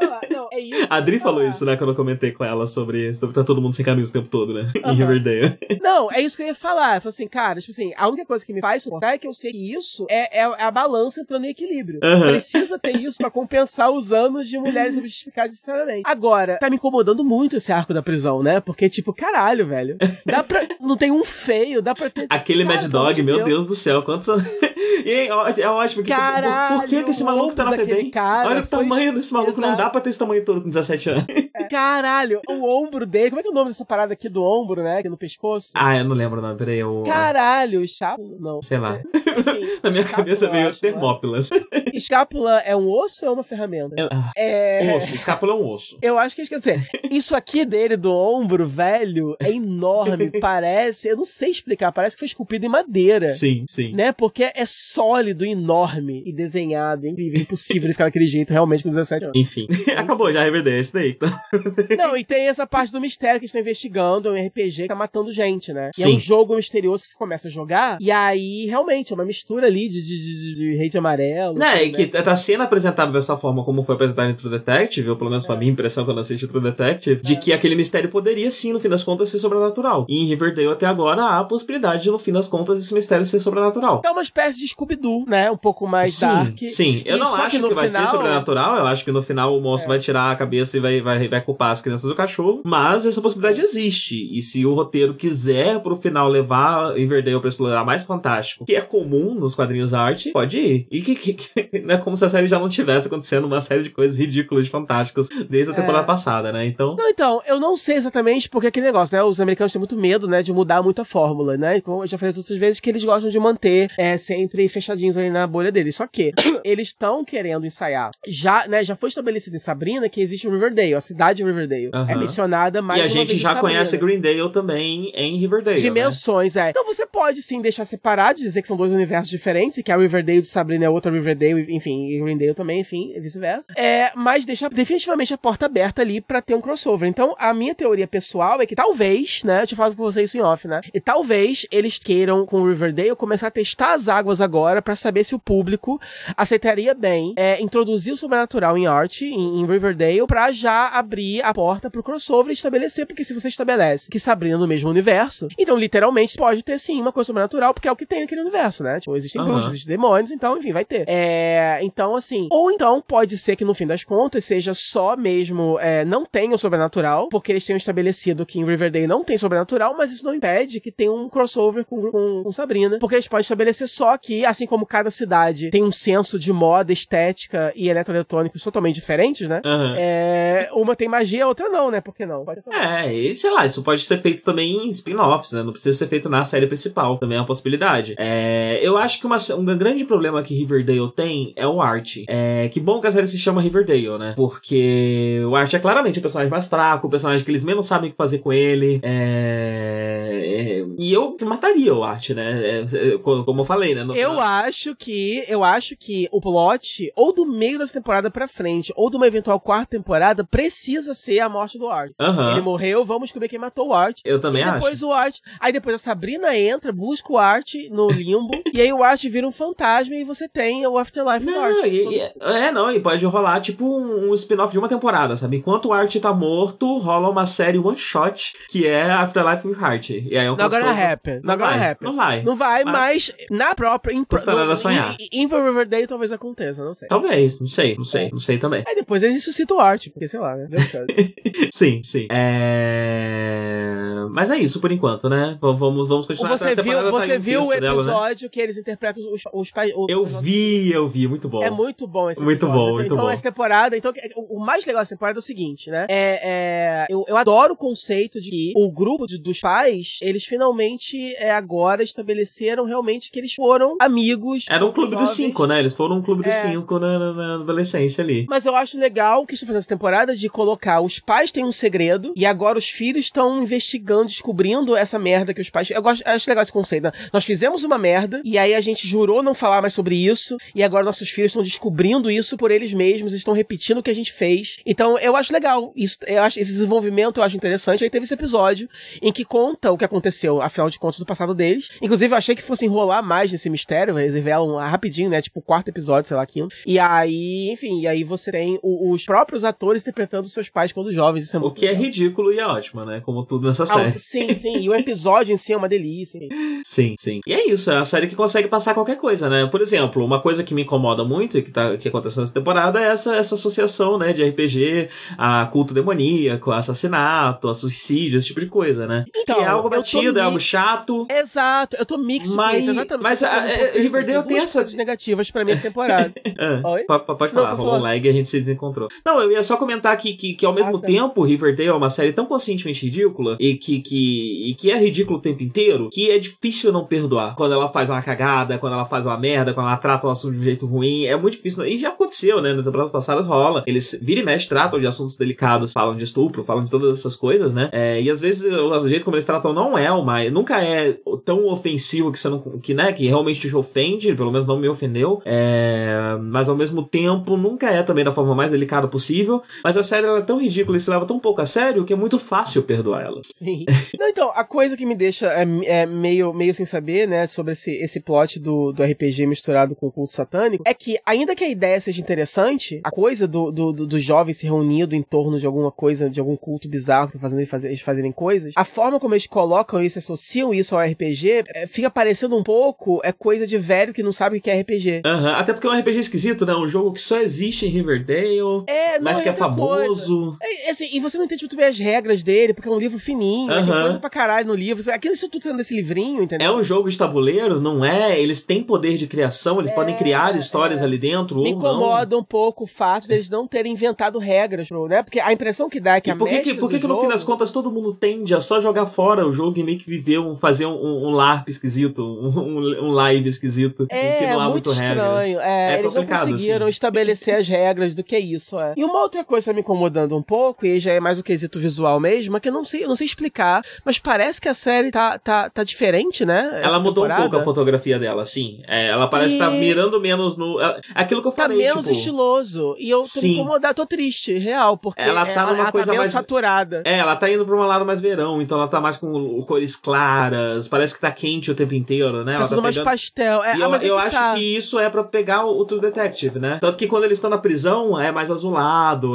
É 0.51 0.59
isso. 0.59 0.87
A 0.89 0.97
Adri 0.97 1.19
falou 1.19 1.43
isso, 1.43 1.65
né, 1.65 1.75
quando 1.75 1.91
eu 1.91 1.95
comentei 1.95 2.31
com 2.31 2.43
ela 2.43 2.67
sobre, 2.67 3.13
sobre 3.13 3.35
tá 3.35 3.43
todo 3.43 3.61
mundo 3.61 3.75
sem 3.75 3.85
camisa 3.85 4.09
o 4.09 4.13
tempo 4.13 4.27
todo, 4.27 4.53
né? 4.53 4.67
Aham. 4.83 4.93
Em 4.93 4.97
Riverdale. 4.97 5.57
Não, 5.81 6.11
é 6.11 6.21
isso 6.21 6.35
que 6.35 6.43
eu 6.43 6.47
ia 6.47 6.55
falar. 6.55 6.95
Eu 6.95 7.01
falei 7.01 7.09
assim, 7.09 7.27
cara, 7.27 7.59
tipo 7.59 7.71
assim, 7.71 7.93
a 7.95 8.07
única 8.07 8.25
coisa 8.25 8.45
que 8.45 8.53
me 8.53 8.61
faz 8.61 8.83
suportar 8.83 9.13
é 9.13 9.17
que 9.17 9.27
eu 9.27 9.33
sei 9.33 9.51
que 9.51 9.73
isso 9.73 10.05
é, 10.09 10.39
é 10.39 10.43
a 10.43 10.71
balança 10.71 11.21
entrando 11.21 11.45
em 11.45 11.49
equilíbrio. 11.49 11.99
Aham. 12.03 12.29
Precisa 12.31 12.79
ter 12.79 12.95
isso 12.97 13.17
pra 13.17 13.29
compensar 13.31 13.91
os 13.91 14.11
anos 14.11 14.47
de 14.47 14.57
mulheres 14.57 14.97
objetificadas 14.97 15.55
sinceramente. 15.55 16.03
Agora, 16.05 16.57
tá 16.57 16.69
me 16.69 16.75
incomodando 16.75 17.23
muito 17.23 17.57
esse 17.57 17.71
arco 17.71 17.93
da 17.93 18.01
prisão, 18.01 18.41
né? 18.41 18.59
Porque, 18.59 18.89
tipo, 18.89 19.13
caralho, 19.13 19.65
velho. 19.67 19.97
Dá 20.25 20.43
pra. 20.43 20.65
Não 20.81 20.97
tem 20.97 21.11
um 21.11 21.23
feio, 21.23 21.81
dá 21.81 21.93
pra 21.93 22.09
ter. 22.09 22.27
Aquele 22.29 22.65
Cara, 22.65 22.81
Mad 22.81 22.91
Dog, 22.91 23.23
meu 23.23 23.43
Deus 23.43 23.67
do 23.67 23.75
céu, 23.75 24.03
quantos 24.03 24.29
anos. 24.29 24.45
E 25.05 25.11
é 25.11 25.27
é 25.27 25.69
ótimo. 25.69 26.03
Que, 26.03 26.11
por, 26.11 26.17
Caralho, 26.17 26.79
por 26.79 26.89
que, 26.89 27.03
que 27.03 27.11
esse 27.11 27.23
maluco 27.23 27.53
tá 27.53 27.63
na 27.65 27.75
FEBEM? 27.75 28.11
Olha 28.45 28.61
o 28.61 28.65
tamanho 28.65 29.13
desse 29.13 29.31
maluco, 29.31 29.59
não 29.59 29.69
Exato. 29.69 29.83
dá 29.83 29.89
pra 29.89 30.01
ter 30.01 30.09
esse 30.09 30.17
tamanho 30.17 30.34
todo 30.41 30.61
com 30.61 30.69
17 30.69 31.09
anos. 31.09 31.25
Caralho, 31.69 32.41
o 32.49 32.63
ombro 32.83 33.05
dele. 33.05 33.29
Como 33.29 33.39
é 33.39 33.43
que 33.43 33.49
é 33.49 33.51
o 33.51 33.53
nome 33.53 33.69
dessa 33.69 33.85
parada 33.85 34.13
aqui 34.13 34.29
do 34.29 34.43
ombro, 34.43 34.83
né? 34.83 34.99
Aqui 34.99 35.09
no 35.09 35.17
pescoço? 35.17 35.71
Ah, 35.73 35.97
eu 35.97 36.03
não 36.03 36.15
lembro 36.15 36.39
o 36.39 36.41
nome, 36.41 36.57
peraí, 36.57 36.77
eu... 36.79 37.03
Caralho, 37.05 37.85
chapo? 37.87 38.37
Não. 38.39 38.61
Sei 38.61 38.77
lá. 38.77 38.99
Enfim, 39.13 39.61
Na 39.83 39.89
minha 39.89 40.03
cabeça 40.03 40.49
veio 40.49 40.69
acho, 40.69 40.83
né? 40.85 40.91
Termópilas. 40.91 41.49
Escápula 41.93 42.59
é 42.59 42.75
um 42.75 42.87
osso 42.89 43.25
ou 43.25 43.31
é 43.31 43.33
uma 43.33 43.43
ferramenta? 43.43 43.95
Ah, 44.11 44.31
É. 44.37 44.95
Osso, 44.95 45.15
escápula 45.15 45.53
é 45.53 45.55
um 45.55 45.67
osso. 45.67 45.97
Eu 46.01 46.17
acho 46.17 46.35
que 46.35 46.41
isso 46.41 46.51
quer 46.51 46.59
dizer. 46.59 46.87
Isso 47.09 47.35
aqui 47.35 47.65
dele 47.65 47.97
do 47.97 48.11
ombro, 48.11 48.67
velho, 48.67 49.35
é 49.41 49.51
enorme. 49.51 50.31
parece. 50.39 51.07
Eu 51.07 51.17
não 51.17 51.25
sei 51.25 51.49
explicar. 51.49 51.91
Parece 51.91 52.15
que 52.15 52.19
foi 52.19 52.27
esculpido 52.27 52.65
em 52.65 52.69
madeira. 52.69 53.29
Sim, 53.29 53.65
sim. 53.67 53.93
Né? 53.93 54.11
Porque 54.11 54.51
é 54.55 54.65
sólido, 54.65 55.45
enorme 55.45 56.23
e 56.25 56.31
desenhado. 56.33 57.05
É 57.05 57.09
incrível. 57.09 57.39
É 57.39 57.41
impossível 57.43 57.85
ele 57.85 57.93
ficar 57.93 58.05
daquele 58.05 58.27
jeito 58.27 58.51
realmente 58.51 58.83
com 58.83 58.89
17 58.89 59.25
anos. 59.25 59.39
Enfim, 59.39 59.67
acabou 59.95 60.24
já, 60.33 60.43
Riverdale, 60.43 60.77
é 60.77 60.79
isso 60.79 60.93
daí. 60.93 61.09
Então, 61.11 61.29
Não, 61.97 62.17
e 62.17 62.23
tem 62.23 62.47
essa 62.47 62.65
parte 62.67 62.91
do 62.91 62.99
mistério 63.01 63.39
que 63.39 63.45
eles 63.45 63.49
estão 63.49 63.61
investigando. 63.61 64.29
É 64.29 64.31
um 64.41 64.47
RPG 64.47 64.83
que 64.83 64.87
tá 64.87 64.95
matando 64.95 65.31
gente, 65.31 65.71
né? 65.73 65.91
E 65.97 66.01
é 66.01 66.05
Sim. 66.05 66.15
um 66.15 66.19
jogo 66.19 66.55
misterioso 66.55 67.03
que 67.03 67.09
você 67.09 67.17
começa 67.17 67.47
a 67.47 67.51
jogar. 67.51 67.97
E 67.99 68.11
aí, 68.11 68.65
realmente, 68.67 69.11
é 69.11 69.15
uma 69.15 69.25
mistura 69.25 69.67
ali 69.67 69.87
de, 69.87 70.01
de, 70.01 70.19
de, 70.19 70.53
de 70.77 70.83
hate 70.85 70.97
amarelo. 70.97 71.57
né, 71.57 71.67
assim, 71.75 71.83
e 71.85 71.91
que 71.91 72.07
tá 72.07 72.35
sendo 72.37 72.63
apresentado 72.63 73.11
dessa 73.11 73.35
forma 73.37 73.63
como 73.63 73.81
foi 73.83 73.95
apresentado 73.95 74.29
em 74.29 74.33
True 74.35 74.51
Detective, 74.51 75.09
ou 75.09 75.15
pelo 75.15 75.29
menos 75.29 75.45
foi 75.45 75.55
a 75.55 75.59
minha 75.59 75.71
impressão 75.71 76.05
quando 76.05 76.19
assisti 76.21 76.47
True 76.47 76.63
Detective, 76.63 77.21
de 77.21 77.33
É. 77.33 77.35
que 77.35 77.53
aquele 77.53 77.75
mistério 77.75 78.09
poderia 78.09 78.49
sim, 78.51 78.73
no 78.73 78.79
fim 78.79 78.89
das 78.89 79.03
contas, 79.03 79.29
ser 79.29 79.39
sobrenatural. 79.39 80.05
E 80.09 80.21
em 80.23 80.25
Riverdale, 80.27 80.69
até 80.69 80.85
agora, 80.85 81.23
há 81.23 81.39
a 81.39 81.43
possibilidade 81.43 82.03
de, 82.03 82.11
no 82.11 82.19
fim 82.19 82.31
das 82.31 82.47
contas, 82.47 82.81
esse 82.81 82.93
mistério 82.93 83.25
ser 83.25 83.39
sobrenatural. 83.39 84.01
É 84.05 84.09
uma 84.09 84.21
espécie 84.21 84.59
de 84.59 84.67
Scooby-Doo, 84.67 85.25
né? 85.27 85.49
Um 85.51 85.57
pouco 85.57 85.87
mais 85.87 86.13
sim, 86.15 86.25
dark. 86.25 86.57
sim. 86.67 87.01
Eu 87.05 87.17
E 87.17 87.19
não 87.19 87.35
acho 87.35 87.59
que 87.59 87.67
que, 87.67 87.73
vai 87.73 87.87
final- 87.87 88.05
ser 88.05 88.11
sobrenatural, 88.11 88.77
eu 88.77 88.87
acho 88.87 89.03
que 89.03 89.11
no 89.11 89.21
final 89.21 89.57
o 89.57 89.61
monstro 89.61 89.91
É. 89.91 89.95
vai 89.95 89.99
tirar 89.99 90.14
a 90.15 90.35
cabeça 90.35 90.77
e 90.77 90.79
vai, 90.79 91.01
vai, 91.01 91.27
vai 91.27 91.41
culpar 91.41 91.71
as 91.71 91.81
crianças 91.81 92.09
do 92.09 92.15
cachorro, 92.15 92.61
mas 92.65 93.05
essa 93.05 93.21
possibilidade 93.21 93.61
existe. 93.61 94.27
E 94.37 94.41
se 94.41 94.65
o 94.65 94.73
roteiro 94.73 95.13
quiser, 95.13 95.79
pro 95.81 95.95
final, 95.95 96.27
levar 96.27 96.93
Riverdale 96.95 97.39
pra 97.39 97.49
esse 97.49 97.61
lugar 97.61 97.85
mais 97.85 98.03
fantástico, 98.03 98.65
que 98.65 98.75
é 98.75 98.81
comum 98.81 99.33
nos 99.35 99.55
quadrinhos 99.55 99.93
arte, 99.93 100.31
pode 100.31 100.59
ir. 100.59 100.87
E 100.91 101.01
que, 101.01 101.15
que, 101.15 101.33
que 101.33 101.79
não 101.85 101.95
é 101.95 101.97
como 101.97 102.15
se 102.17 102.25
a 102.25 102.29
série 102.29 102.47
já 102.47 102.59
não 102.59 102.69
tivesse 102.69 103.07
acontecendo 103.07 103.45
uma 103.45 103.61
série 103.61 103.83
de 103.83 103.89
coisas 103.89 104.17
ridículas 104.17 104.65
e 104.65 104.69
fantásticas 104.69 105.27
desde 105.49 105.71
a 105.71 105.73
É. 105.73 105.75
temporada 105.75 106.05
passada, 106.05 106.51
né? 106.51 106.65
Então, 106.65 106.95
Não, 106.97 107.09
então, 107.09 107.41
eu 107.47 107.59
não 107.59 107.75
sei 107.77 107.95
exatamente 107.95 108.49
porque 108.49 108.67
aquele 108.67 108.85
negócio, 108.85 109.15
né? 109.15 109.23
Os 109.23 109.39
americanos 109.41 109.71
têm 109.73 109.79
muito 109.79 109.97
medo, 109.97 110.27
né, 110.27 110.41
de 110.41 110.53
mudar 110.53 110.81
muito 110.81 111.01
a 111.01 111.05
fórmula, 111.05 111.57
né? 111.57 111.81
Como 111.81 112.03
eu 112.03 112.07
já 112.07 112.17
falei 112.17 112.33
outras 112.35 112.57
vezes 112.57 112.79
que 112.79 112.89
eles 112.89 113.03
gostam 113.03 113.29
de 113.29 113.39
manter 113.39 113.91
é, 113.97 114.17
sempre 114.17 114.67
fechadinhos 114.69 115.17
ali 115.17 115.29
na 115.29 115.45
bolha 115.47 115.71
deles. 115.71 115.95
Só 115.95 116.07
que 116.07 116.31
eles 116.63 116.87
estão 116.89 117.23
querendo 117.23 117.65
ensaiar. 117.65 118.11
Já, 118.27 118.67
né, 118.67 118.83
já 118.83 118.95
foi 118.95 119.09
estabelecido 119.09 119.55
em 119.55 119.59
Sabrina 119.59 120.04
que 120.09 120.21
existe 120.21 120.47
o 120.47 120.51
Riverdale, 120.51 120.93
a 120.93 121.01
cidade 121.01 121.37
de 121.37 121.43
Riverdale. 121.43 121.91
É 122.07 122.15
mencionada 122.15 122.81
mais 122.81 123.01
e 123.01 123.03
a 123.03 123.07
gente 123.07 123.37
já 123.37 123.55
conhece 123.55 123.97
Greendale 123.97 124.51
também 124.51 125.11
em 125.13 125.37
Riverdale. 125.37 125.77
né? 125.77 125.83
Dimensões, 125.83 126.55
é. 126.55 126.69
Então 126.69 126.85
você 126.85 127.05
pode 127.05 127.41
sim 127.41 127.61
deixar 127.61 127.85
separado, 127.85 128.39
dizer 128.39 128.61
que 128.61 128.67
são 128.67 128.77
dois 128.77 128.91
universos 128.91 129.29
diferentes, 129.29 129.77
e 129.77 129.83
que 129.83 129.91
a 129.91 129.97
Riverdale 129.97 130.41
de 130.41 130.47
Sabrina 130.47 130.85
é 130.85 130.89
outra 130.89 131.11
Riverdale, 131.11 131.73
enfim, 131.73 132.07
e 132.09 132.19
Greendale 132.19 132.53
também, 132.53 132.79
enfim, 132.81 133.13
e 133.15 133.19
vice-versa. 133.19 133.73
É, 133.75 134.11
mas 134.15 134.45
deixar 134.45 134.69
definitivamente 134.69 135.33
a 135.33 135.37
porta 135.37 135.65
aberta 135.65 136.01
ali 136.01 136.21
pra 136.21 136.41
ter 136.41 136.55
um 136.55 136.61
crossover. 136.61 137.07
Então, 137.07 137.35
a 137.37 137.53
minha 137.53 137.73
teoria 137.75 138.07
pessoal 138.07 138.61
é 138.61 138.65
que 138.65 138.75
talvez, 138.75 139.43
né, 139.43 139.61
eu 139.63 139.67
tinha 139.67 139.77
falado 139.77 139.95
com 139.95 140.03
vocês 140.03 140.29
isso 140.29 140.37
em 140.37 140.41
off, 140.41 140.67
né, 140.67 140.81
e 140.93 140.99
talvez 140.99 141.65
eles 141.71 141.99
queiram 141.99 142.45
com 142.45 142.61
o 142.61 142.67
Riverdale 142.67 143.15
começar 143.15 143.47
a 143.47 143.51
testar 143.51 143.93
as 143.93 144.07
águas 144.07 144.41
agora 144.41 144.81
pra 144.81 144.95
saber 144.95 145.23
se 145.23 145.35
o 145.35 145.39
público 145.39 145.99
aceitaria 146.35 146.93
bem 146.93 147.33
é, 147.37 147.61
introduzir 147.61 148.13
o 148.13 148.17
sobrenatural 148.17 148.77
em 148.77 148.87
art, 148.87 149.21
em, 149.21 149.59
em 149.61 149.65
Riverdale, 149.65 149.94
pra 150.27 150.51
já 150.51 150.89
abrir 150.89 151.41
a 151.43 151.53
porta 151.53 151.89
pro 151.89 152.03
crossover 152.03 152.51
e 152.51 152.53
estabelecer, 152.53 153.05
porque 153.05 153.23
se 153.23 153.33
você 153.33 153.47
estabelece 153.47 154.09
que 154.09 154.19
Sabrina 154.19 154.55
é 154.55 154.57
no 154.57 154.67
mesmo 154.67 154.89
universo, 154.89 155.47
então 155.57 155.77
literalmente 155.77 156.37
pode 156.37 156.63
ter 156.63 156.77
sim 156.79 157.01
uma 157.01 157.11
coisa 157.11 157.27
sobrenatural, 157.27 157.73
porque 157.73 157.87
é 157.87 157.91
o 157.91 157.95
que 157.95 158.05
tem 158.05 158.21
naquele 158.21 158.41
universo, 158.41 158.83
né? 158.83 158.99
Tipo, 158.99 159.15
existem 159.15 159.41
Aham. 159.41 159.51
bruxos, 159.51 159.73
existem 159.73 159.95
demônios, 159.95 160.31
então, 160.31 160.57
enfim, 160.57 160.71
vai 160.71 160.85
ter. 160.85 161.05
É, 161.07 161.79
então, 161.81 162.15
assim, 162.15 162.47
ou 162.51 162.71
então 162.71 163.03
pode 163.05 163.37
ser 163.37 163.55
que 163.55 163.65
no 163.65 163.73
fim 163.73 163.87
das 163.87 164.03
contas 164.03 164.45
seja 164.45 164.73
só 164.73 165.15
mesmo, 165.15 165.77
é, 165.79 166.05
não 166.05 166.25
tenha 166.25 166.55
o 166.55 166.57
sobrenatural, 166.57 167.29
porque 167.29 167.51
eles 167.51 167.65
tenham 167.65 167.77
estabelecido 167.77 168.45
que 168.45 168.59
em 168.59 168.65
Riverdale 168.65 169.07
não 169.07 169.23
tem 169.23 169.37
sobrenatural, 169.37 169.95
mas 169.97 170.11
isso 170.11 170.25
não 170.25 170.33
impede 170.33 170.79
que 170.79 170.91
tenha 170.91 171.11
um 171.11 171.29
crossover 171.29 171.85
com, 171.85 172.11
com, 172.11 172.43
com 172.43 172.51
Sabrina, 172.51 172.97
porque 172.99 173.15
eles 173.15 173.27
podem 173.27 173.41
estabelecer 173.41 173.87
só 173.87 174.17
que, 174.17 174.45
assim 174.45 174.65
como 174.65 174.85
cada 174.85 175.11
cidade 175.11 175.69
tem 175.69 175.83
um 175.83 175.91
senso 175.91 176.37
de 176.37 176.51
moda, 176.51 176.91
estética 176.91 177.71
e 177.75 177.89
eletroeletrônicos 177.89 178.63
totalmente 178.63 178.95
diferentes, 178.95 179.47
né? 179.47 179.61
Aham. 179.65 179.84
É, 179.97 180.69
uma 180.73 180.95
tem 180.95 181.07
magia, 181.07 181.45
a 181.45 181.47
outra 181.47 181.69
não, 181.69 181.91
né? 181.91 182.01
Por 182.01 182.15
que 182.15 182.25
não? 182.25 182.45
É, 182.71 183.13
e 183.13 183.33
sei 183.35 183.51
lá, 183.51 183.65
isso 183.65 183.83
pode 183.83 184.01
ser 184.03 184.17
feito 184.19 184.43
também 184.43 184.85
em 184.85 184.89
spin-offs, 184.89 185.51
né? 185.51 185.61
Não 185.63 185.71
precisa 185.71 185.97
ser 185.97 186.07
feito 186.07 186.29
na 186.29 186.43
série 186.43 186.67
principal, 186.67 187.17
também 187.17 187.37
é 187.37 187.41
uma 187.41 187.47
possibilidade. 187.47 188.15
É, 188.17 188.79
eu 188.81 188.97
acho 188.97 189.19
que 189.19 189.25
uma, 189.25 189.37
um 189.57 189.65
grande 189.77 190.05
problema 190.05 190.41
que 190.41 190.53
Riverdale 190.55 191.11
tem 191.15 191.53
é 191.55 191.67
o 191.67 191.81
Art. 191.81 192.17
É, 192.27 192.69
que 192.69 192.79
bom 192.79 192.99
que 193.01 193.07
a 193.07 193.11
série 193.11 193.27
se 193.27 193.37
chama 193.37 193.61
Riverdale, 193.61 194.17
né? 194.17 194.33
Porque 194.35 195.41
o 195.47 195.55
Art 195.55 195.73
é 195.73 195.79
claramente 195.79 196.19
o 196.19 196.21
personagem 196.21 196.49
mais 196.51 196.67
fraco, 196.67 197.07
o 197.07 197.09
personagem 197.09 197.43
que 197.43 197.51
eles 197.51 197.63
menos 197.63 197.85
sabem 197.85 198.09
o 198.09 198.11
que 198.11 198.17
fazer 198.17 198.39
com 198.39 198.51
ele. 198.53 198.99
É, 199.03 200.79
é, 200.81 200.85
e 200.97 201.13
eu 201.13 201.35
mataria 201.43 201.93
o 201.93 202.03
Art, 202.03 202.29
né? 202.31 202.61
É, 202.63 203.13
é, 203.13 203.17
como 203.17 203.61
eu 203.61 203.65
falei, 203.65 203.93
né? 203.93 204.03
No 204.03 204.15
Eu 204.15 204.31
final- 204.31 204.39
acho 204.45 204.95
que 204.95 205.43
eu 205.47 205.63
acho 205.63 205.95
que 205.95 206.27
o 206.31 206.39
plot 206.41 207.11
ou 207.15 207.33
do 207.33 207.45
meio 207.45 207.77
dessa 207.77 207.93
temporada 207.93 208.29
pra 208.31 208.47
frente 208.47 208.91
ou 208.95 209.09
de 209.09 209.17
uma 209.17 209.27
eventual 209.27 209.59
quarta 209.59 209.74
temporada 209.83 210.43
precisa 210.43 211.15
ser 211.15 211.39
a 211.39 211.49
morte 211.49 211.79
do 211.79 211.89
Art. 211.89 212.11
Aham. 212.19 212.51
Ele 212.51 212.61
morreu, 212.61 213.03
vamos 213.03 213.23
descobrir 213.29 213.49
quem 213.49 213.57
matou 213.57 213.87
o 213.87 213.93
Art. 213.95 214.19
Eu 214.23 214.39
também 214.39 214.61
e 214.61 214.71
depois 214.71 214.93
acho. 215.01 215.07
o 215.07 215.11
Art, 215.13 215.39
aí 215.59 215.73
depois 215.73 215.95
a 215.95 215.97
Sabrina 215.97 216.55
entra, 216.55 216.91
busca 216.93 217.33
o 217.33 217.37
Art 217.39 217.73
no 217.89 218.07
limbo 218.11 218.51
e 218.71 218.79
aí 218.79 218.93
o 218.93 219.03
Art 219.03 219.23
vira 219.23 219.47
um 219.47 219.51
fantasma 219.51 220.13
e 220.13 220.23
você 220.23 220.47
tem 220.47 220.85
o 220.85 220.99
Afterlife 220.99 221.45
do 221.47 221.51
Não, 221.51 221.63
Art. 221.63 221.85
e- 221.85 222.17
e- 222.17 222.31
é, 222.41 222.71
não, 222.71 222.91
e 222.91 222.99
pode 222.99 223.25
rolar 223.25 223.59
tipo 223.61 223.83
um, 223.85 224.29
um 224.29 224.33
spin-off 224.35 224.71
de 224.71 224.77
uma 224.77 224.87
temporada, 224.87 225.35
sabe? 225.35 225.57
Enquanto 225.57 225.85
o 225.87 225.93
Art 225.93 226.15
tá 226.17 226.31
morto, 226.31 226.97
rola 226.99 227.27
uma 227.29 227.47
série 227.47 227.79
one 227.79 227.97
shot 227.97 228.53
que 228.69 228.85
é 228.85 229.01
Afterlife 229.09 229.67
with 229.67 229.77
Art. 229.81 230.09
E 230.11 230.37
aí 230.37 230.45
é 230.45 230.51
um 230.51 230.55
Not 230.55 230.69
gonna 230.69 230.91
happen. 231.11 231.39
Não 231.43 231.57
vai, 231.57 231.79
happen. 231.91 232.07
não 232.07 232.15
vai. 232.15 232.43
Não 232.43 232.55
vai, 232.55 232.83
Mas- 232.83 232.93
mas, 232.95 233.31
na 233.49 233.73
própria. 233.73 234.13
Em, 234.13 234.25
no- 234.29 234.75
sonhar. 234.77 235.15
Em, 235.31 235.43
em 235.43 235.47
Riverdale 235.47 236.05
talvez 236.05 236.31
aconteça, 236.31 236.83
não 236.83 236.93
sei. 236.93 237.07
Talvez, 237.07 237.59
não 237.61 237.67
sei, 237.67 237.95
não 237.95 238.01
É. 238.03 238.05
sei, 238.05 238.29
não 238.31 238.39
sei 238.39 238.57
também. 238.57 238.83
Aí 238.87 238.95
depois 238.95 239.23
eles 239.23 239.35
ressuscitam 239.35 239.54
o 239.73 239.79
Art, 239.79 240.09
porque 240.09 240.27
sei 240.27 240.39
lá, 240.39 240.55
né? 240.55 240.67
Sim, 241.71 242.01
sim. 242.03 242.27
É... 242.29 244.25
Mas 244.31 244.49
é 244.49 244.57
isso 244.57 244.79
por 244.81 244.91
enquanto, 244.91 245.29
né? 245.29 245.57
Vamos, 245.61 246.07
vamos 246.07 246.25
continuar. 246.25 246.57
Você 246.57 246.69
A 246.69 246.81
viu, 246.81 246.93
tá 247.03 247.09
você 247.11 247.35
em 247.35 247.39
viu 247.39 247.61
o 247.61 247.65
curso 247.65 247.81
dela, 247.81 247.95
né? 247.95 248.01
episódio 248.01 248.49
que 248.49 248.59
eles 248.59 248.77
interpretam 248.77 249.23
os, 249.31 249.41
os 249.53 249.71
pais. 249.71 249.93
Eu 250.09 250.25
vi, 250.25 250.91
eu 250.91 251.07
vi, 251.07 251.27
muito 251.27 251.47
bom. 251.47 251.63
É 251.63 251.69
muito 251.69 252.07
bom 252.07 252.29
esse 252.29 252.43
Muito 252.43 252.65
episódio. 252.65 252.75
bom, 252.79 252.85
então, 252.85 252.93
muito 252.95 253.13
então, 253.13 253.25
bom. 253.25 253.29
essa 253.31 253.43
temporada, 253.43 253.97
então, 253.97 254.11
o 254.35 254.55
o 254.55 254.59
mais 254.59 254.85
legal 254.85 255.01
dessa 255.01 255.13
temporada 255.15 255.37
é 255.37 255.41
o 255.41 255.43
seguinte, 255.43 255.89
né? 255.89 256.05
É, 256.09 256.39
é, 256.41 257.05
eu, 257.09 257.25
eu 257.27 257.35
adoro 257.37 257.73
o 257.73 257.77
conceito 257.77 258.39
de 258.39 258.49
que 258.49 258.73
o 258.75 258.89
grupo 258.91 259.25
de- 259.25 259.37
dos 259.37 259.59
pais, 259.59 260.17
eles 260.21 260.45
finalmente 260.45 261.35
é, 261.35 261.51
agora 261.51 262.01
estabeleceram 262.03 262.85
realmente 262.85 263.29
que 263.31 263.37
eles 263.39 263.53
foram 263.53 263.95
amigos. 263.99 264.65
Era 264.69 264.85
um 264.85 264.91
clube 264.93 265.15
dos 265.15 265.31
cinco, 265.31 265.65
né? 265.67 265.79
Eles 265.79 265.93
foram 265.93 266.17
um 266.17 266.21
clube 266.21 266.43
dos 266.43 266.53
É. 266.53 266.61
cinco 266.71 266.97
na, 266.99 267.19
na- 267.19 267.33
na 267.33 267.53
adolescência 267.55 268.23
ali. 268.23 268.45
Mas 268.49 268.65
eu 268.65 268.75
acho 268.75 268.97
legal 268.97 269.44
que 269.45 269.53
estão 269.53 269.67
fazendo 269.67 269.79
essa 269.79 269.87
temporada 269.89 270.35
de 270.35 270.49
colocar 270.49 271.01
os 271.01 271.19
pais 271.19 271.51
têm 271.51 271.65
um 271.65 271.71
segredo 271.71 272.33
e 272.35 272.45
agora 272.45 272.77
os 272.77 272.89
filhos 272.89 273.25
estão 273.25 273.61
investigando, 273.61 274.25
descobrindo 274.25 274.95
essa 274.95 275.19
merda 275.19 275.53
que 275.53 275.61
os 275.61 275.69
pais. 275.69 275.89
Eu 275.89 276.01
gosto, 276.01 276.25
acho 276.27 276.49
legal 276.49 276.63
esse 276.63 276.71
conceito. 276.71 277.03
né? 277.03 277.11
Nós 277.31 277.43
fizemos 277.45 277.83
uma 277.83 277.97
merda 277.97 278.41
e 278.43 278.57
aí 278.57 278.73
a 278.73 278.81
gente 278.81 279.07
jurou 279.07 279.41
não 279.43 279.53
falar 279.53 279.81
mais 279.81 279.93
sobre 279.93 280.15
isso 280.15 280.57
e 280.73 280.83
agora 280.83 281.03
nossos 281.05 281.29
filhos 281.29 281.51
estão 281.51 281.63
descobrindo 281.63 282.29
isso 282.29 282.57
por 282.57 282.71
eles 282.71 282.93
mesmos, 282.93 283.33
estão 283.33 283.53
repetindo 283.53 283.99
o 283.99 284.03
que 284.03 284.11
a 284.11 284.15
gente 284.15 284.31
fez. 284.31 284.77
Então 284.85 285.17
eu 285.19 285.35
acho 285.35 285.53
legal 285.53 285.91
isso. 285.95 286.17
Eu 286.27 286.43
acho 286.43 286.59
esse 286.59 286.71
desenvolvimento 286.71 287.37
eu 287.37 287.43
acho 287.43 287.55
interessante. 287.55 288.03
Aí 288.03 288.09
teve 288.09 288.25
esse 288.25 288.33
episódio 288.33 288.89
em 289.21 289.31
que 289.31 289.45
conta 289.45 289.91
o 289.91 289.97
que 289.97 290.05
aconteceu, 290.05 290.61
afinal 290.61 290.89
de 290.89 290.99
contas, 290.99 291.19
do 291.19 291.25
passado 291.25 291.53
deles. 291.53 291.89
Inclusive 292.01 292.33
eu 292.33 292.37
achei 292.37 292.55
que 292.55 292.61
fosse 292.61 292.85
enrolar 292.85 293.23
mais 293.23 293.51
nesse 293.51 293.69
mistério, 293.69 294.17
eles 294.19 294.33
revelam 294.33 294.75
rapidinho, 294.77 295.29
né? 295.29 295.41
Tipo, 295.41 295.61
quarto 295.61 295.89
episódio, 295.89 296.27
sei 296.27 296.37
lá, 296.37 296.45
quinto. 296.45 296.75
E 296.85 296.99
aí, 296.99 297.69
enfim, 297.71 297.99
e 298.01 298.07
aí 298.07 298.23
você 298.23 298.51
tem 298.51 298.79
os 298.81 299.25
próprios 299.35 299.45
próprios 299.45 299.63
atores 299.63 300.01
interpretando 300.01 300.47
seus 300.49 300.69
pais 300.69 300.91
quando 300.91 301.11
jovens. 301.11 301.45
Isso 301.45 301.55
é 301.55 301.59
o 301.59 301.71
que 301.71 301.85
é 301.85 301.93
ridículo 301.93 302.51
e 302.51 302.59
é 302.59 302.65
ótimo, 302.65 303.05
né? 303.05 303.21
Como 303.23 303.45
tudo 303.45 303.67
nessa 303.67 303.83
Ah, 303.83 303.87
série. 303.87 304.17
sim, 304.19 304.53
sim. 304.53 304.77
E 304.77 304.89
o 304.89 304.95
episódio 304.95 305.53
em 305.53 305.57
si 305.57 305.71
é 305.73 305.77
uma 305.77 305.87
delícia. 305.89 306.39
Sim, 306.83 307.15
sim. 307.17 307.39
E 307.47 307.53
é 307.53 307.67
isso, 307.67 307.89
é 307.91 307.97
a 307.97 308.05
série 308.05 308.27
que 308.27 308.35
consegue 308.35 308.67
passar 308.67 308.93
qualquer 308.93 309.17
coisa, 309.17 309.49
né? 309.49 309.65
Por 309.65 309.81
exemplo, 309.81 310.23
uma 310.23 310.39
coisa 310.39 310.63
que 310.63 310.73
me 310.73 310.83
incomoda 310.83 311.23
muito 311.23 311.57
e 311.57 311.61
que, 311.63 311.71
tá, 311.71 311.97
que 311.97 312.07
aconteceu 312.07 312.41
nessa 312.41 312.53
temporada 312.53 312.99
é 313.01 313.05
essa, 313.11 313.35
essa 313.35 313.55
associação, 313.55 314.17
né, 314.19 314.31
de 314.33 314.43
RPG, 314.43 315.09
a 315.37 315.65
culto 315.71 315.93
demoníaco, 315.95 316.69
a 316.71 316.77
assassinato, 316.77 317.67
a 317.69 317.73
suicídio, 317.73 318.37
esse 318.37 318.47
tipo 318.47 318.59
de 318.59 318.67
coisa, 318.67 319.07
né? 319.07 319.25
Então, 319.35 319.55
que 319.57 319.61
é 319.63 319.67
algo 319.67 319.89
batido, 319.89 320.37
é 320.39 320.43
algo 320.43 320.59
chato. 320.59 321.25
Exato, 321.29 321.97
eu 321.99 322.05
tô 322.05 322.17
mixo 322.19 322.55
Mas- 322.55 322.73
com 322.73 322.79
isso, 322.81 322.89
exatamente. 322.91 323.23
mas 323.23 323.39
tá 323.39 323.47
a- 323.47 323.51
falando 323.61 323.69
é, 323.71 323.99
Riverdale 324.01 324.47
tem 324.47 324.57
essa- 324.57 324.73
coisas 324.79 324.93
negativas 324.95 325.49
pra 325.51 325.65
mim 325.65 325.71
essa 325.71 325.81
temporada. 325.83 326.31
Ah, 326.57 327.19
Pode 327.19 327.53
Não, 327.53 327.61
falar, 327.63 327.73
rolou 327.75 327.93
um 327.93 327.97
falar. 327.97 328.09
lag 328.11 328.25
e 328.25 328.29
a 328.29 328.33
gente 328.33 328.47
se 328.49 328.59
desencontrou. 328.59 329.07
Não, 329.27 329.41
eu 329.41 329.51
ia 329.51 329.63
só 329.63 329.75
comentar 329.75 330.15
que, 330.17 330.33
que, 330.33 330.53
que 330.53 330.65
ao 330.67 330.73
mesmo 330.73 330.97
Ah, 330.97 331.01
tá. 331.01 331.07
tempo, 331.07 331.41
Riverdale 331.43 331.89
é 331.89 331.93
uma 331.93 332.11
série 332.11 332.31
tão 332.31 332.45
conscientemente 332.45 333.03
ridícula 333.05 333.57
e 333.59 333.73
que, 333.75 333.99
que, 333.99 334.69
e 334.69 334.75
que 334.75 334.91
é 334.91 334.97
ridículo 334.99 335.39
o 335.39 335.41
tempo 335.41 335.63
inteiro 335.63 336.09
que 336.11 336.29
é 336.29 336.37
difícil 336.37 336.91
não 336.91 337.05
perdoar. 337.05 337.55
Quando 337.55 337.73
ela 337.73 337.87
faz 337.87 338.07
uma 338.07 338.21
cagada, 338.21 338.77
quando 338.77 338.93
ela 338.93 339.05
faz 339.05 339.25
uma 339.25 339.35
merda, 339.35 339.73
quando 339.73 339.87
ela 339.87 339.97
trata 339.97 340.27
um 340.27 340.29
assunto 340.29 340.53
de 340.53 340.59
um 340.59 340.63
jeito 340.63 340.85
ruim, 340.85 341.25
é 341.25 341.35
muito 341.35 341.55
difícil. 341.55 341.83
E 341.87 341.97
já 341.97 342.09
aconteceu, 342.09 342.61
né? 342.61 342.71
Nas 342.73 342.85
temporadas 342.85 343.11
passadas 343.11 343.47
rola. 343.47 343.83
Eles 343.87 344.15
vira 344.21 344.41
e 344.41 344.43
mexe, 344.43 344.69
tratam 344.69 344.99
de 344.99 345.07
assuntos 345.07 345.35
delicados, 345.35 345.91
falam 345.91 346.15
de 346.15 346.23
estupro, 346.23 346.63
falam 346.63 346.83
de 346.83 346.91
todas 346.91 347.17
essas 347.17 347.35
coisas, 347.35 347.73
né? 347.73 347.89
É, 347.91 348.21
e 348.21 348.29
às 348.29 348.39
vezes 348.39 348.61
o 348.71 348.95
o 348.95 349.07
jeito 349.07 349.25
como 349.25 349.35
eles 349.35 349.45
tratam 349.45 349.73
não 349.73 349.97
é 349.97 350.11
uma. 350.11 350.43
Nunca 350.51 350.83
é 350.83 351.17
tão 351.43 351.65
ofensivo 351.67 352.31
que 352.31 352.37
você 352.37 352.47
não. 352.47 352.59
que, 352.79 352.93
né? 352.93 353.11
Que 353.11 353.25
realmente 353.25 353.59
te 353.67 353.75
ofende, 353.75 354.35
pelo 354.35 354.51
menos 354.51 354.67
não 354.67 354.77
me 354.79 354.87
ofendeu. 354.87 355.41
É, 355.45 356.37
mas 356.43 356.69
ao 356.69 356.75
mesmo 356.77 357.01
tempo 357.01 357.57
nunca 357.57 357.89
é 357.89 358.03
também 358.03 358.23
da 358.23 358.31
forma 358.31 358.53
mais 358.53 358.69
delicada 358.69 359.07
possível. 359.15 359.61
Mas 359.83 359.95
a 359.95 360.03
série 360.03 360.25
ela 360.27 360.39
é 360.39 360.41
tão 360.41 360.59
ridícula 360.61 360.97
e 360.97 360.99
se 360.99 361.09
leva 361.09 361.25
tão 361.25 361.39
pouco 361.39 361.61
a 361.61 361.65
sério 361.65 362.03
que 362.03 362.11
é 362.13 362.15
muito 362.15 362.37
fácil 362.37 362.83
perdoar 362.83 363.23
ela. 363.23 363.41
Sim. 363.53 363.85
Não, 364.19 364.27
então, 364.27 364.51
a 364.53 364.63
coisa 364.63 364.97
que 364.97 365.05
me 365.05 365.15
deixa 365.15 365.47
é, 365.53 365.65
é 365.85 366.05
meio, 366.05 366.53
meio 366.53 366.73
sem 366.73 366.85
saber, 366.85 367.27
né, 367.27 367.47
sobre 367.47 367.71
esse, 367.73 367.91
esse 367.91 368.19
plot 368.19 368.59
do, 368.59 368.91
do 368.91 369.03
RPG 369.03 369.45
misturado 369.47 369.95
com 369.95 370.07
o 370.07 370.11
culto 370.11 370.33
satânico, 370.33 370.83
é 370.85 370.93
que, 370.93 371.17
ainda 371.25 371.55
que 371.55 371.63
a 371.63 371.69
ideia 371.69 371.99
seja 372.01 372.19
interessante, 372.21 372.99
a 373.03 373.09
coisa 373.09 373.47
do, 373.47 373.71
do, 373.71 373.91
do, 373.93 374.07
do 374.07 374.19
jovem 374.19 374.53
se 374.53 374.65
reunido 374.65 375.15
em 375.15 375.23
torno 375.23 375.57
de 375.57 375.65
alguma 375.65 375.91
coisa, 375.91 376.29
de 376.29 376.39
algum 376.39 376.55
culto 376.57 376.89
bizarro 376.89 377.27
que 377.27 377.33
tá 377.33 377.39
fazendo 377.39 377.59
eles 377.59 377.69
fazer- 377.69 377.87
eles 377.89 378.01
fazerem 378.01 378.31
coisas, 378.31 378.73
a 378.75 378.83
forma 378.83 379.19
como 379.19 379.33
eles 379.33 379.47
colocam 379.47 380.01
isso, 380.01 380.19
associam 380.19 380.73
isso 380.73 380.95
ao 380.95 381.01
RPG, 381.01 381.63
é, 381.73 381.87
fica 381.87 382.09
parecendo 382.09 382.57
um 382.57 382.63
pouco 382.63 383.21
é 383.23 383.31
coisa 383.31 383.65
de 383.67 383.77
velho 383.77 384.13
que 384.13 384.23
não 384.23 384.33
sabe 384.33 384.57
o 384.57 384.61
que 384.61 384.69
é 384.69 384.79
RPG. 384.81 385.21
Aham, 385.25 385.53
Até 385.55 385.73
porque 385.73 385.87
é 385.87 385.89
um 385.89 385.99
RPG 385.99 386.17
esquisito, 386.19 386.65
né? 386.65 386.75
Um 386.75 386.87
jogo 386.87 387.13
que 387.13 387.21
só 387.21 387.39
existe 387.39 387.85
em 387.85 387.89
Riverdale. 387.89 388.83
É, 388.87 389.04
não 389.17 389.23
mas 389.23 389.39
é 389.39 389.43
que 389.43 389.49
é 389.49 389.53
famoso. 389.53 390.57
É, 390.61 390.89
assim, 390.91 391.07
e 391.13 391.19
você 391.19 391.37
não 391.37 391.45
entende 391.45 391.63
muito 391.63 391.75
bem 391.75 391.85
as 391.85 391.97
regras 391.99 392.43
dele, 392.43 392.73
porque 392.73 392.87
é 392.87 392.91
um 392.91 392.97
livro 392.99 393.19
fininho, 393.19 393.67
né, 393.67 393.75
tem 393.83 393.91
Aham. 393.91 394.01
coisa 394.03 394.19
pra 394.19 394.29
caralho 394.29 394.67
no 394.67 394.73
livro. 394.75 395.03
Aquilo 395.11 395.33
isso 395.33 395.49
tudo 395.49 395.63
sendo 395.63 395.77
desse 395.77 395.95
livrinho, 395.95 396.43
entendeu? 396.43 396.67
É 396.67 396.71
um 396.75 396.83
jogo 396.83 397.09
de 397.09 397.17
tabuleiro, 397.17 397.79
não 397.79 398.03
é? 398.03 398.39
Eles 398.39 398.61
têm 398.63 398.83
poder 398.83 399.17
de 399.17 399.27
criação, 399.27 399.79
eles 399.79 399.91
É, 399.91 399.93
podem 399.93 400.15
criar 400.15 400.55
histórias 400.55 401.01
é. 401.01 401.03
ali 401.03 401.17
dentro 401.17 401.61
Me 401.61 401.71
incomoda 401.71 402.37
um 402.37 402.43
pouco 402.43 402.83
o 402.83 402.87
fato 402.87 403.27
deles 403.27 403.49
não 403.49 403.67
terem 403.67 403.93
inventado 403.93 404.39
regras, 404.39 404.89
né? 405.09 405.23
Porque 405.23 405.39
a 405.39 405.51
impressão 405.53 405.89
que 405.89 405.99
dá 405.99 406.15
é 406.15 406.21
que 406.21 406.29
E 406.29 406.33
a 406.33 406.35
por 406.35 406.47
que, 406.47 406.73
por 406.75 406.89
que, 406.89 406.99
que 406.99 407.07
no 407.07 407.15
fim 407.15 407.21
jogo- 407.21 407.31
das 407.33 407.43
contas 407.43 407.71
todo 407.71 407.91
mundo 407.91 408.13
tende 408.13 408.53
a 408.53 408.61
só 408.61 408.79
jogar 408.79 409.05
fora 409.05 409.47
o 409.47 409.51
jogo 409.53 409.77
e 409.79 409.83
meio 409.83 409.97
que 409.97 410.09
viver 410.09 410.39
um, 410.39 410.55
fazer 410.55 410.85
um, 410.85 410.93
um, 410.95 411.27
um 411.27 411.31
LARP 411.31 411.69
esquisito, 411.69 412.23
um, 412.23 413.05
um- 413.05 413.11
live 413.15 413.47
esquisito, 413.49 414.03
em 414.03 414.07
que 414.07 414.13
É, 414.15 414.53
não 414.53 414.59
há 414.59 414.69
muito 414.69 414.89
muito 414.89 414.99
regras. 414.99 415.25
estranho. 415.27 415.59
É, 415.61 415.93
É 415.95 415.99
eles 415.99 416.03
não 416.13 416.21
complicado, 416.21 416.49
conseguiram 416.51 416.85
assim. 416.85 416.89
estabelecer 416.91 417.55
as 417.55 417.67
regras 417.67 418.13
do 418.15 418.23
que 418.23 418.35
é 418.35 418.39
isso, 418.39 418.79
é. 418.79 418.93
E 418.95 419.03
uma 419.03 419.21
outra 419.21 419.43
coisa 419.43 419.65
que 419.65 419.69
tá 419.71 419.73
me 419.73 419.81
incomodando 419.81 420.35
um 420.37 420.41
pouco, 420.41 420.85
e 420.85 420.99
já 420.99 421.11
é 421.11 421.19
mais 421.19 421.39
o 421.39 421.43
quesito 421.43 421.79
visual 421.79 422.19
mesmo, 422.19 422.57
é 422.57 422.59
que 422.59 422.69
eu 422.69 422.73
não 422.73 422.85
sei, 422.85 423.03
eu 423.03 423.07
não 423.07 423.15
sei 423.15 423.25
explicar, 423.25 423.81
mas 424.03 424.17
parece 424.19 424.59
que 424.61 424.67
a 424.69 424.73
série 424.73 425.11
tá, 425.11 425.37
tá, 425.37 425.69
tá 425.69 425.83
diferente, 425.83 426.45
né? 426.45 426.79
Ela 426.83 426.99
mudou 426.99 427.23
temporada. 427.23 427.41
um 427.41 427.49
pouco 427.49 427.57
a 427.57 427.63
fotografia 427.63 428.17
dela, 428.19 428.43
assim. 428.43 428.81
É, 428.87 429.07
ela 429.07 429.27
parece 429.27 429.53
E- 429.55 429.57
estar 429.57 429.69
mirando 429.71 430.19
menos 430.19 430.57
no. 430.57 430.79
é, 430.81 430.99
Aquilo 431.13 431.41
que 431.41 431.47
eu 431.47 431.51
Tá 431.51 431.63
falei, 431.63 431.77
menos 431.77 432.05
tipo. 432.05 432.15
estiloso. 432.17 432.95
E 432.99 433.09
eu 433.09 433.21
tô 433.21 433.27
Sim. 433.27 433.53
incomodado, 433.53 433.95
tô 433.95 434.05
triste, 434.05 434.53
real, 434.57 434.97
porque 434.97 435.21
Ela 435.21 435.45
tá 435.45 435.65
numa 435.65 435.83
ela 435.83 435.91
coisa 435.91 436.11
tá 436.11 436.17
mais- 436.17 436.31
saturada. 436.31 437.01
É, 437.05 437.17
ela 437.17 437.35
tá 437.35 437.49
indo 437.49 437.65
pra 437.65 437.75
um 437.75 437.79
lado 437.79 438.05
mais 438.05 438.21
verão, 438.21 438.61
então 438.61 438.77
ela 438.77 438.87
tá 438.87 438.99
mais 439.01 439.17
com 439.17 439.61
cores 439.63 439.95
claras, 439.95 440.87
parece 440.87 441.13
que 441.15 441.21
tá 441.21 441.31
quente 441.31 441.71
o 441.71 441.75
tempo 441.75 441.93
inteiro, 441.93 442.43
né? 442.43 442.53
Tá 442.53 442.59
ela 442.59 442.67
tudo 442.67 442.81
mais 442.81 442.95
pegando- 442.95 443.11
pastel. 443.11 443.63
É, 443.63 443.77
E 443.77 443.83
ah, 443.83 443.85
eu, 443.85 443.93
é 443.95 444.05
eu 444.09 444.17
acho 444.17 444.35
tá. 444.35 444.53
que 444.53 444.75
isso 444.77 444.99
é 444.99 445.09
pra 445.09 445.23
pegar 445.23 445.65
o, 445.65 445.79
o 445.79 445.85
True 445.85 445.99
Detective, 446.01 446.59
né? 446.59 446.77
Tanto 446.81 446.97
que 446.97 447.07
quando 447.07 447.23
eles 447.23 447.37
estão 447.37 447.49
na 447.49 447.57
prisão 447.57 448.19
é 448.19 448.31
mais 448.31 448.49
azulado, 448.51 448.84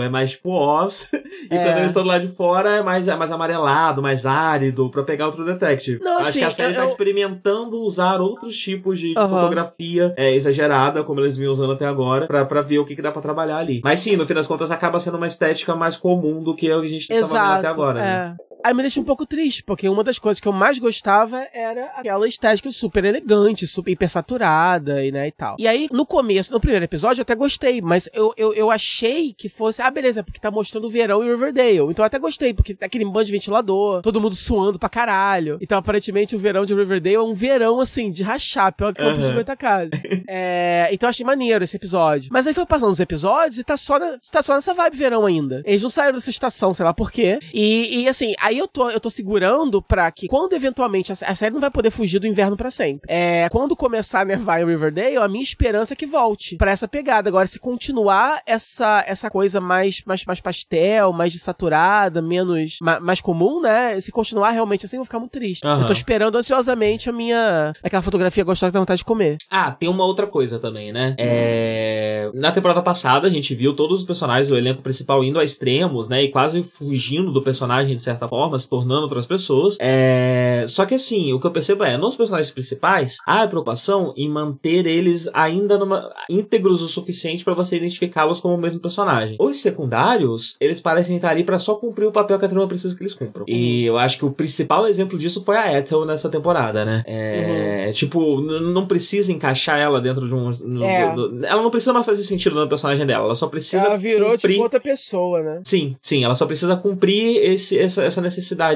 é 0.02 0.08
mais 0.08 0.30
tipo 0.32 0.50
Oz. 0.50 1.08
e 1.50 1.54
É. 1.54 1.64
quando 1.64 1.76
eles 1.78 1.86
estão 1.88 2.02
do 2.02 2.08
lado 2.08 2.26
de 2.26 2.32
fora 2.34 2.76
é 2.76 2.82
mais, 2.82 3.08
é 3.08 3.16
mais 3.16 3.32
amarelado, 3.32 4.02
mais 4.02 4.24
árido, 4.26 4.88
pra 4.90 5.02
pegar 5.02 5.28
o 5.28 5.32
True 5.32 5.46
Detective. 5.46 6.00
Não, 6.02 6.18
acho 6.18 6.28
assim, 6.30 6.38
que 6.40 6.44
a 6.44 6.50
série 6.50 6.72
eu- 6.72 6.76
tá 6.76 6.82
eu- 6.82 6.88
experimentando 6.88 7.80
usar 7.80 8.20
outros 8.20 8.56
tipos 8.56 8.98
de, 8.98 9.14
Aham. 9.16 9.28
fotografia 9.28 10.14
é, 10.16 10.34
exagerada, 10.34 11.02
como 11.04 11.20
eles 11.20 11.36
vinham 11.36 11.52
usando 11.52 11.72
até 11.72 11.86
agora, 11.86 12.26
pra, 12.26 12.44
pra 12.44 12.62
ver 12.62 12.78
o 12.78 12.84
que, 12.84 12.94
que 12.96 13.02
dá 13.02 13.10
pra 13.12 13.22
trabalhar 13.22 13.58
ali. 13.58 13.80
Mas 13.82 14.00
sim, 14.00 14.16
no 14.16 14.26
fim 14.26 14.34
das 14.34 14.46
contas 14.46 14.70
acaba 14.70 15.00
sendo 15.00 15.16
uma 15.16 15.26
estética 15.26 15.74
mais 15.74 15.96
comum 15.96 16.42
do 16.42 16.54
que 16.54 16.68
é 16.68 16.76
o 16.76 16.80
que 16.80 16.86
a 16.86 16.90
gente 16.90 17.08
tava 17.08 17.20
vendo 17.20 17.26
Exato. 17.30 17.58
até 17.58 17.68
agora. 17.68 17.98
né? 18.00 18.36
Aí 18.64 18.74
me 18.74 18.82
deixa 18.82 19.00
um 19.00 19.04
pouco 19.04 19.24
triste, 19.26 19.62
porque 19.64 19.88
uma 19.88 20.04
das 20.04 20.18
coisas 20.18 20.40
que 20.40 20.46
eu 20.48 20.52
mais 20.52 20.78
gostava 20.78 21.46
era 21.52 21.86
aquela 21.96 22.28
estética 22.28 22.70
super 22.70 23.04
elegante, 23.04 23.66
super 23.66 23.90
hipersaturada 23.90 25.04
e, 25.04 25.10
né, 25.10 25.28
e 25.28 25.32
tal. 25.32 25.56
E 25.58 25.66
aí, 25.66 25.88
no 25.90 26.04
começo, 26.06 26.52
no 26.52 26.60
primeiro 26.60 26.84
episódio, 26.84 27.20
eu 27.20 27.22
até 27.22 27.34
gostei, 27.34 27.80
mas 27.80 28.08
eu, 28.12 28.32
eu, 28.36 28.52
eu 28.54 28.70
achei 28.70 29.32
que 29.32 29.48
fosse, 29.48 29.80
ah, 29.82 29.90
beleza, 29.90 30.22
porque 30.22 30.38
tá 30.38 30.50
mostrando 30.50 30.86
o 30.86 30.90
verão 30.90 31.24
em 31.24 31.28
Riverdale. 31.30 31.78
Então 31.90 32.02
eu 32.02 32.06
até 32.06 32.18
gostei, 32.18 32.52
porque 32.54 32.74
tá 32.74 32.86
aquele 32.86 33.04
bando 33.04 33.24
de 33.24 33.32
ventilador, 33.32 34.02
todo 34.02 34.20
mundo 34.20 34.34
suando 34.34 34.78
pra 34.78 34.88
caralho. 34.88 35.58
Então, 35.60 35.78
aparentemente, 35.78 36.36
o 36.36 36.38
verão 36.38 36.64
de 36.64 36.74
Riverdale 36.74 37.16
é 37.16 37.20
um 37.20 37.34
verão, 37.34 37.80
assim, 37.80 38.10
de 38.10 38.22
rachar, 38.22 38.72
pior 38.72 38.92
que 38.94 39.02
o 39.02 39.06
Aham. 39.08 39.26
de 39.28 39.32
muita 39.32 39.56
casa. 39.56 39.90
É, 40.32 40.88
então 40.92 41.08
eu 41.08 41.10
achei 41.10 41.24
maneiro 41.26 41.64
esse 41.64 41.76
episódio. 41.76 42.28
Mas 42.32 42.46
aí 42.46 42.54
foi 42.54 42.64
passando 42.64 42.92
os 42.92 43.00
episódios 43.00 43.58
e 43.58 43.64
tá 43.64 43.76
só, 43.76 43.98
na- 43.98 44.16
tá 44.30 44.42
só 44.42 44.54
nessa 44.54 44.72
vibe 44.74 44.96
verão 44.96 45.26
ainda. 45.26 45.62
Eles 45.64 45.82
não 45.82 45.90
saíram 45.90 46.14
dessa 46.14 46.30
estação, 46.30 46.72
sei 46.72 46.84
lá 46.84 46.94
por 46.94 47.10
quê. 47.10 47.40
E, 47.52 48.02
e, 48.02 48.08
assim, 48.08 48.32
aí 48.50 48.58
eu 48.58 48.68
tô, 48.68 48.90
eu 48.90 49.00
tô 49.00 49.08
segurando 49.08 49.80
pra 49.80 50.10
que 50.10 50.26
quando 50.28 50.52
eventualmente 50.52 51.12
a, 51.12 51.34
série 51.34 51.54
não 51.54 51.60
vai 51.60 51.70
poder 51.70 51.90
fugir 51.90 52.18
do 52.18 52.26
inverno 52.26 52.56
pra 52.56 52.70
sempre. 52.70 53.02
É, 53.08 53.48
quando 53.48 53.74
começar 53.76 54.20
a 54.20 54.24
nevar 54.24 54.60
em 54.60 54.66
Riverdale, 54.66 55.16
a 55.16 55.28
minha 55.28 55.42
esperança 55.42 55.94
é 55.94 55.96
que 55.96 56.06
volte 56.06 56.56
pra 56.56 56.70
essa 56.72 56.88
pegada. 56.88 57.28
Agora, 57.28 57.46
se 57.46 57.58
continuar 57.58 58.42
essa, 58.44 59.04
essa 59.06 59.30
coisa 59.30 59.60
mais, 59.60 60.02
mais, 60.04 60.24
mais 60.24 60.40
pastel, 60.40 61.12
mais 61.12 61.32
desaturada, 61.32 62.20
menos, 62.20 62.78
ma- 62.82 63.00
mais 63.00 63.20
comum, 63.20 63.60
né? 63.60 63.98
Se 64.00 64.10
continuar 64.10 64.50
realmente 64.50 64.84
assim, 64.84 64.96
eu 64.96 65.00
vou 65.00 65.04
ficar 65.04 65.18
muito 65.18 65.32
triste. 65.32 65.64
Aham. 65.64 65.82
Eu 65.82 65.86
tô 65.86 65.92
esperando 65.92 66.36
ansiosamente 66.36 67.08
a 67.08 67.12
minha, 67.12 67.72
aquela 67.82 68.02
fotografia 68.02 68.44
gostosa 68.44 68.70
que 68.70 68.74
dá 68.74 68.80
vontade 68.80 68.98
de 68.98 69.04
comer. 69.04 69.38
Ah, 69.48 69.70
tem 69.70 69.88
uma 69.88 70.04
outra 70.04 70.26
coisa 70.26 70.58
também, 70.58 70.92
né? 70.92 71.14
É... 71.18 72.30
Na 72.34 72.50
temporada 72.52 72.82
passada, 72.82 73.26
a 73.26 73.30
gente 73.30 73.54
viu 73.54 73.74
todos 73.74 74.00
os 74.00 74.06
personagens 74.06 74.48
do 74.48 74.56
elenco 74.56 74.82
principal 74.82 75.22
indo 75.22 75.38
a 75.38 75.44
extremos, 75.44 76.08
né? 76.08 76.24
E 76.24 76.28
quase 76.30 76.62
fugindo 76.62 77.32
do 77.32 77.42
personagem 77.42 77.94
de 77.94 78.00
certa 78.00 78.26
forma, 78.28 78.39
se 78.58 78.68
tornando 78.68 79.02
outras 79.02 79.26
pessoas. 79.26 79.76
É... 79.80 80.64
Só 80.68 80.84
que 80.86 80.94
assim, 80.94 81.32
o 81.32 81.40
que 81.40 81.46
eu 81.46 81.50
percebo 81.50 81.84
é, 81.84 81.96
nos 81.96 82.16
personagens 82.16 82.50
principais, 82.50 83.18
há 83.26 83.42
a 83.42 83.48
preocupação 83.48 84.12
em 84.16 84.28
manter 84.28 84.86
eles 84.86 85.28
ainda 85.32 85.78
numa... 85.78 86.10
íntegros 86.28 86.82
o 86.82 86.88
suficiente 86.88 87.44
pra 87.44 87.54
você 87.54 87.76
identificá-los 87.76 88.40
como 88.40 88.54
o 88.54 88.58
mesmo 88.58 88.80
personagem. 88.80 89.36
Os 89.40 89.58
secundários, 89.60 90.56
eles 90.60 90.80
parecem 90.80 91.16
estar 91.16 91.30
ali 91.30 91.44
pra 91.44 91.58
só 91.58 91.74
cumprir 91.74 92.06
o 92.06 92.12
papel 92.12 92.38
que 92.38 92.44
a 92.44 92.48
trama 92.48 92.66
precisa 92.68 92.94
que 92.96 93.02
eles 93.02 93.14
cumpram. 93.14 93.44
E 93.48 93.84
eu 93.84 93.98
acho 93.98 94.18
que 94.18 94.24
o 94.24 94.30
principal 94.30 94.86
exemplo 94.86 95.18
disso 95.18 95.42
foi 95.44 95.56
a 95.56 95.76
Ethel 95.78 96.04
nessa 96.04 96.28
temporada, 96.28 96.84
né? 96.84 97.02
É... 97.06 97.90
Tipo, 97.92 98.40
n- 98.40 98.72
não 98.72 98.86
precisa 98.86 99.32
encaixar 99.32 99.78
ela 99.78 100.00
dentro 100.00 100.26
de 100.28 100.34
um. 100.34 100.50
É. 100.84 101.14
do- 101.14 101.28
do- 101.30 101.46
ela 101.46 101.62
não 101.62 101.70
precisa 101.70 101.92
mais 101.92 102.06
fazer 102.06 102.22
sentido 102.24 102.54
no 102.54 102.68
personagem 102.68 103.04
dela. 103.06 103.24
Ela 103.24 103.34
só 103.34 103.46
precisa 103.46 103.84
Ela 103.84 103.96
virou 103.96 104.32
cumprir. 104.32 104.52
tipo 104.52 104.62
outra 104.62 104.80
pessoa, 104.80 105.42
né? 105.42 105.60
Sim, 105.64 105.96
sim, 106.00 106.24
ela 106.24 106.34
só 106.34 106.46
precisa 106.46 106.76
cumprir 106.76 107.36
esse, 107.42 107.78
essa, 107.78 108.02
essa 108.04 108.20
necessidade 108.20 108.29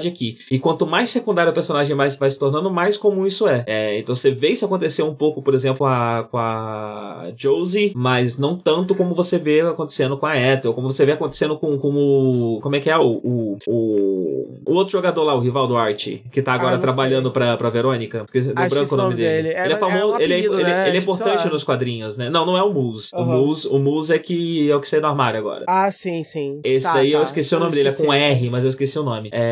aqui. 0.08 0.38
E 0.50 0.58
quanto 0.58 0.86
mais 0.86 1.10
secundário 1.10 1.50
o 1.50 1.54
personagem 1.54 1.96
vai, 1.96 2.08
vai 2.10 2.30
se 2.30 2.38
tornando, 2.38 2.70
mais 2.70 2.96
comum 2.96 3.26
isso 3.26 3.46
é. 3.48 3.64
É, 3.66 3.98
Então 3.98 4.14
você 4.14 4.30
vê 4.30 4.48
isso 4.48 4.64
acontecer 4.64 5.02
um 5.02 5.14
pouco, 5.14 5.42
por 5.42 5.54
exemplo, 5.54 5.86
a, 5.86 6.26
com 6.30 6.38
a 6.38 7.30
Josie, 7.36 7.92
mas 7.94 8.38
não 8.38 8.56
tanto 8.56 8.94
como 8.94 9.14
você 9.14 9.38
vê 9.38 9.60
acontecendo 9.60 10.16
com 10.16 10.26
a 10.26 10.38
Ethel, 10.38 10.74
como 10.74 10.90
você 10.90 11.04
vê 11.04 11.12
acontecendo 11.12 11.56
com, 11.56 11.78
com 11.78 11.94
o. 11.94 12.60
Como 12.62 12.76
é 12.76 12.80
que 12.80 12.90
é? 12.90 12.96
O, 12.98 13.20
o, 13.22 13.58
o, 13.66 14.60
o 14.66 14.72
outro 14.74 14.92
jogador 14.92 15.22
lá, 15.24 15.34
o 15.34 15.40
rival 15.40 15.66
do 15.66 15.76
Art, 15.76 16.08
que 16.30 16.42
tá 16.42 16.52
agora 16.54 16.76
Ah, 16.76 16.78
trabalhando 16.78 17.30
pra, 17.30 17.56
pra 17.56 17.70
Verônica. 17.70 18.24
Esqueci, 18.24 18.48
que 18.54 18.68
branco 18.68 18.94
o 18.94 18.96
nome 18.98 19.14
dele. 19.14 19.42
dele. 19.44 19.54
É, 19.54 19.64
ele 19.64 19.72
é 19.72 19.76
é 19.76 19.78
famoso, 19.78 20.12
um 20.12 20.20
ele, 20.20 20.32
é, 20.32 20.36
apelido, 20.38 20.54
ele, 20.60 20.64
né? 20.64 20.88
ele 20.88 20.96
é 20.96 21.00
Tipo, 21.00 21.16
sei 21.16 21.26
importante 21.26 21.52
nos 21.52 21.64
quadrinhos, 21.64 22.16
né? 22.16 22.30
Não, 22.30 22.46
não 22.46 22.56
é 22.56 22.62
o 22.62 22.72
Moose. 22.72 23.10
O 23.14 23.18
Aham. 23.18 23.36
Moose. 23.36 23.68
O 23.68 23.78
Moose 23.78 24.12
é 24.12 24.18
que 24.18 24.70
é 24.70 24.74
o 24.76 24.80
que 24.80 24.88
saiu 24.88 25.00
do 25.02 25.06
armário 25.06 25.38
agora. 25.38 25.64
Ah, 25.68 25.90
sim, 25.90 26.22
sim. 26.24 26.60
Esse 26.64 26.86
Tá, 26.86 26.94
daí 26.94 27.12
eu 27.12 27.18
tá. 27.18 27.24
esqueci 27.24 27.54
o 27.54 27.58
nome 27.58 27.72
dele, 27.74 27.88
é 27.88 27.92
com 27.92 28.12
esqueci. 28.14 28.22
R, 28.44 28.50
mas 28.50 28.62
eu 28.64 28.68
esqueci 28.70 28.98
o 28.98 29.02
nome. 29.02 29.28
é... 29.32 29.43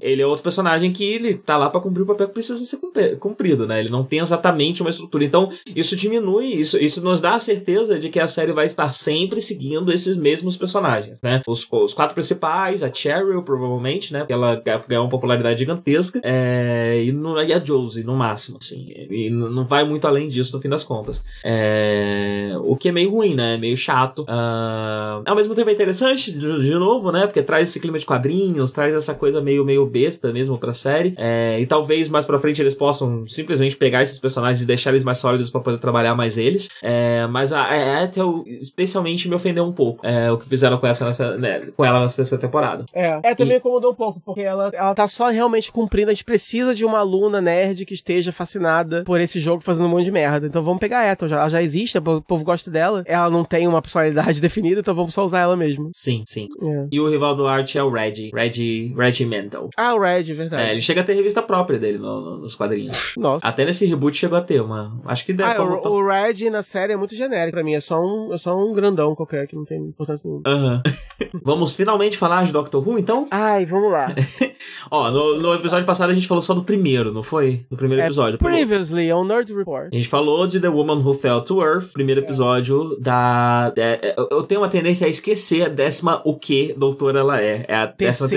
ele 0.00 0.22
é 0.22 0.26
outro 0.26 0.42
personagem 0.42 0.92
que 0.92 1.04
ele 1.04 1.34
tá 1.34 1.56
lá 1.56 1.68
para 1.68 1.80
cumprir 1.80 2.02
o 2.02 2.06
papel 2.06 2.28
que 2.28 2.34
precisa 2.34 2.62
ser 2.64 2.78
cumprido, 3.18 3.66
né? 3.66 3.80
Ele 3.80 3.88
não 3.88 4.04
tem 4.04 4.20
exatamente 4.20 4.80
uma 4.80 4.90
estrutura. 4.90 5.24
Então, 5.24 5.50
isso 5.74 5.96
diminui, 5.96 6.46
isso, 6.46 6.78
isso 6.78 7.02
nos 7.02 7.20
dá 7.20 7.34
a 7.34 7.40
certeza 7.40 7.98
de 7.98 8.08
que 8.08 8.20
a 8.20 8.28
série 8.28 8.52
vai 8.52 8.66
estar 8.66 8.92
sempre 8.92 9.40
seguindo 9.40 9.92
esses 9.92 10.16
mesmos 10.16 10.56
personagens, 10.56 11.20
né? 11.22 11.42
Os, 11.46 11.66
os 11.70 11.94
quatro 11.94 12.14
principais, 12.14 12.82
a 12.82 12.92
Cheryl, 12.92 13.42
provavelmente, 13.42 14.12
né? 14.12 14.20
Porque 14.20 14.32
ela 14.32 14.62
ganhou 14.88 15.04
uma 15.04 15.10
popularidade 15.10 15.58
gigantesca, 15.58 16.20
é... 16.22 17.02
e, 17.04 17.12
no, 17.12 17.40
e 17.42 17.52
a 17.52 17.62
Josie, 17.62 18.04
no 18.04 18.14
máximo, 18.14 18.58
assim. 18.60 18.86
E 19.10 19.30
não 19.30 19.64
vai 19.64 19.84
muito 19.84 20.06
além 20.06 20.28
disso, 20.28 20.54
no 20.54 20.62
fim 20.62 20.68
das 20.68 20.84
contas. 20.84 21.22
É... 21.44 22.52
O 22.64 22.76
que 22.76 22.88
é 22.88 22.92
meio 22.92 23.10
ruim, 23.10 23.34
né? 23.34 23.54
É 23.54 23.58
meio 23.58 23.76
chato. 23.76 24.22
Uh... 24.22 25.22
Ao 25.24 25.36
mesmo 25.36 25.54
tempo 25.54 25.70
é 25.70 25.72
interessante, 25.72 26.32
de, 26.32 26.60
de 26.60 26.74
novo, 26.74 27.10
né? 27.10 27.26
Porque 27.26 27.42
traz 27.42 27.68
esse 27.68 27.80
clima 27.80 27.98
de 27.98 28.06
quadrinhos, 28.06 28.65
traz 28.72 28.94
essa 28.94 29.14
coisa 29.14 29.40
meio, 29.40 29.64
meio 29.64 29.86
besta 29.86 30.32
mesmo 30.32 30.58
pra 30.58 30.72
série. 30.72 31.14
É, 31.16 31.58
e 31.60 31.66
talvez 31.66 32.08
mais 32.08 32.24
pra 32.24 32.38
frente 32.38 32.60
eles 32.60 32.74
possam 32.74 33.26
simplesmente 33.26 33.76
pegar 33.76 34.02
esses 34.02 34.18
personagens 34.18 34.62
e 34.62 34.66
deixar 34.66 34.90
eles 34.90 35.04
mais 35.04 35.18
sólidos 35.18 35.50
para 35.50 35.60
poder 35.60 35.78
trabalhar 35.78 36.14
mais 36.14 36.38
eles. 36.38 36.68
É, 36.82 37.26
mas 37.26 37.52
a, 37.52 37.64
a 37.64 38.04
Ethel 38.04 38.44
especialmente 38.46 39.28
me 39.28 39.34
ofendeu 39.34 39.64
um 39.64 39.72
pouco 39.72 40.06
é, 40.06 40.30
o 40.30 40.38
que 40.38 40.48
fizeram 40.48 40.78
com, 40.78 40.86
essa, 40.86 41.06
nessa, 41.06 41.36
né, 41.36 41.68
com 41.76 41.84
ela 41.84 42.02
nessa 42.02 42.38
temporada. 42.38 42.84
É, 42.94 43.20
é 43.22 43.34
também 43.34 43.56
e... 43.56 43.58
incomodou 43.58 43.92
um 43.92 43.94
pouco, 43.94 44.20
porque 44.24 44.40
ela, 44.40 44.70
ela 44.72 44.94
tá 44.94 45.08
só 45.08 45.28
realmente 45.28 45.70
cumprindo. 45.70 46.10
A 46.10 46.14
gente 46.14 46.24
precisa 46.24 46.74
de 46.74 46.84
uma 46.84 46.98
aluna 46.98 47.40
nerd 47.40 47.84
que 47.84 47.94
esteja 47.94 48.32
fascinada 48.32 49.02
por 49.04 49.20
esse 49.20 49.40
jogo 49.40 49.62
fazendo 49.62 49.86
um 49.86 49.90
monte 49.90 50.04
de 50.04 50.12
merda. 50.12 50.46
Então 50.46 50.62
vamos 50.62 50.80
pegar 50.80 51.00
a 51.00 51.12
Ethel. 51.12 51.28
Já, 51.28 51.40
ela 51.40 51.48
já 51.48 51.62
existe, 51.62 51.98
o 51.98 52.22
povo 52.22 52.44
gosta 52.44 52.70
dela. 52.70 53.02
Ela 53.06 53.30
não 53.30 53.44
tem 53.44 53.66
uma 53.66 53.82
personalidade 53.82 54.40
definida, 54.42 54.80
então 54.80 54.94
vamos 54.94 55.14
só 55.14 55.24
usar 55.24 55.40
ela 55.40 55.56
mesmo. 55.56 55.90
Sim, 55.92 56.22
sim. 56.26 56.48
É. 56.62 56.86
E 56.90 57.00
o 57.00 57.08
rival 57.08 57.34
do 57.34 57.46
Art 57.46 57.74
é 57.74 57.82
o 57.82 57.90
Reggie. 57.90 58.30
Reggie, 58.34 58.55
Reggie 58.96 59.26
Mental. 59.26 59.70
Ah, 59.76 59.94
o 59.94 60.00
Reggie, 60.00 60.34
verdade. 60.34 60.62
É, 60.62 60.72
ele 60.72 60.80
chega 60.80 61.00
a 61.00 61.04
ter 61.04 61.14
revista 61.14 61.42
própria 61.42 61.78
dele 61.78 61.98
no, 61.98 62.20
no, 62.20 62.38
nos 62.38 62.54
quadrinhos. 62.54 63.14
Nossa. 63.16 63.46
Até 63.46 63.64
nesse 63.64 63.86
reboot 63.86 64.16
chegou 64.16 64.38
a 64.38 64.42
ter 64.42 64.60
uma. 64.60 65.00
Acho 65.04 65.24
que 65.24 65.32
deve. 65.32 65.58
Ah, 65.58 65.62
o, 65.62 65.88
o 65.88 66.06
Reggie 66.06 66.50
na 66.50 66.62
série 66.62 66.92
é 66.92 66.96
muito 66.96 67.14
genérico 67.14 67.52
pra 67.52 67.64
mim. 67.64 67.74
É 67.74 67.80
só 67.80 68.00
um, 68.00 68.32
é 68.32 68.38
só 68.38 68.56
um 68.56 68.72
grandão 68.72 69.14
qualquer 69.14 69.46
que 69.46 69.56
não 69.56 69.64
tem 69.64 69.78
importância 69.78 70.22
nenhuma. 70.26 70.42
Aham. 70.46 70.82
vamos 71.42 71.74
finalmente 71.74 72.16
falar 72.16 72.44
de 72.44 72.52
Doctor 72.52 72.86
Who, 72.86 72.98
então? 72.98 73.26
Ai, 73.30 73.64
vamos 73.66 73.90
lá. 73.90 74.14
Ó, 74.90 75.10
no, 75.10 75.40
no, 75.40 75.54
episódio 75.54 75.86
passado 75.86 76.10
a 76.10 76.14
gente 76.14 76.28
falou 76.28 76.42
só 76.42 76.54
do 76.54 76.62
primeiro, 76.62 77.12
não 77.12 77.22
foi? 77.22 77.64
No 77.70 77.76
primeiro 77.76 78.02
é, 78.02 78.06
episódio. 78.06 78.38
Previously, 78.38 79.12
on 79.12 79.24
Nerd 79.24 79.52
Report. 79.54 79.88
A 79.92 79.96
gente 79.96 80.08
falou 80.08 80.46
de 80.46 80.60
The 80.60 80.68
Woman 80.68 80.98
Who 80.98 81.14
Fell 81.14 81.42
to 81.42 81.62
Earth, 81.62 81.92
primeiro 81.92 82.20
é. 82.20 82.24
episódio 82.24 82.96
da. 83.00 83.72
É, 83.76 84.14
eu 84.30 84.42
tenho 84.42 84.60
uma 84.60 84.68
tendência 84.68 85.06
a 85.06 85.10
esquecer 85.10 85.64
a 85.64 85.68
décima 85.68 86.20
o 86.24 86.36
que 86.38 86.74
doutora 86.76 87.20
ela 87.20 87.40
é. 87.40 87.64
É 87.68 87.74
a 87.74 87.86
décima 87.86 88.28
terceira, 88.28 88.35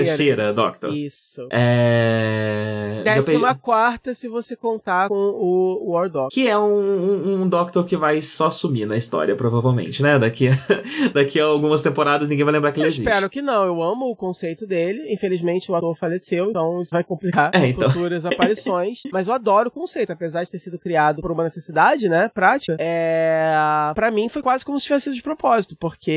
Doctor. 0.52 0.94
Isso. 0.94 1.46
É. 1.50 3.02
Décima 3.04 3.54
quarta, 3.54 4.14
se 4.14 4.28
você 4.28 4.56
contar 4.56 5.08
com 5.08 5.14
o 5.14 5.92
War 5.92 6.08
Doctor. 6.08 6.28
Que 6.30 6.48
é 6.48 6.58
um, 6.58 6.62
um, 6.62 7.42
um, 7.42 7.48
Doctor 7.48 7.84
que 7.84 7.96
vai 7.96 8.22
só 8.22 8.50
sumir 8.50 8.86
na 8.86 8.96
história, 8.96 9.34
provavelmente, 9.36 10.02
né? 10.02 10.18
Daqui 10.18 10.48
a, 10.48 10.52
daqui 11.12 11.38
a 11.40 11.44
algumas 11.44 11.82
temporadas 11.82 12.28
ninguém 12.28 12.44
vai 12.44 12.54
lembrar 12.54 12.72
que 12.72 12.80
eu 12.80 12.84
ele 12.84 12.88
existe. 12.88 13.06
Espero 13.06 13.28
que 13.28 13.42
não. 13.42 13.64
Eu 13.64 13.82
amo 13.82 14.10
o 14.10 14.16
conceito 14.16 14.66
dele. 14.66 15.12
Infelizmente 15.12 15.70
o 15.70 15.74
ator 15.74 15.94
faleceu, 15.96 16.50
então 16.50 16.80
isso 16.82 16.92
vai 16.92 17.04
complicar 17.04 17.50
é, 17.54 17.68
então. 17.68 17.90
futuras 17.90 18.24
aparições. 18.24 19.02
Mas 19.12 19.28
eu 19.28 19.34
adoro 19.34 19.68
o 19.68 19.72
conceito, 19.72 20.12
apesar 20.12 20.42
de 20.42 20.50
ter 20.50 20.58
sido 20.58 20.78
criado 20.78 21.20
por 21.20 21.30
uma 21.30 21.44
necessidade, 21.44 22.08
né? 22.08 22.30
Prática. 22.32 22.76
É. 22.78 23.52
Pra 23.94 24.10
mim 24.10 24.28
foi 24.28 24.42
quase 24.42 24.64
como 24.64 24.78
se 24.78 24.84
tivesse 24.86 25.04
sido 25.04 25.14
de 25.14 25.22
propósito, 25.22 25.76
porque 25.78 26.10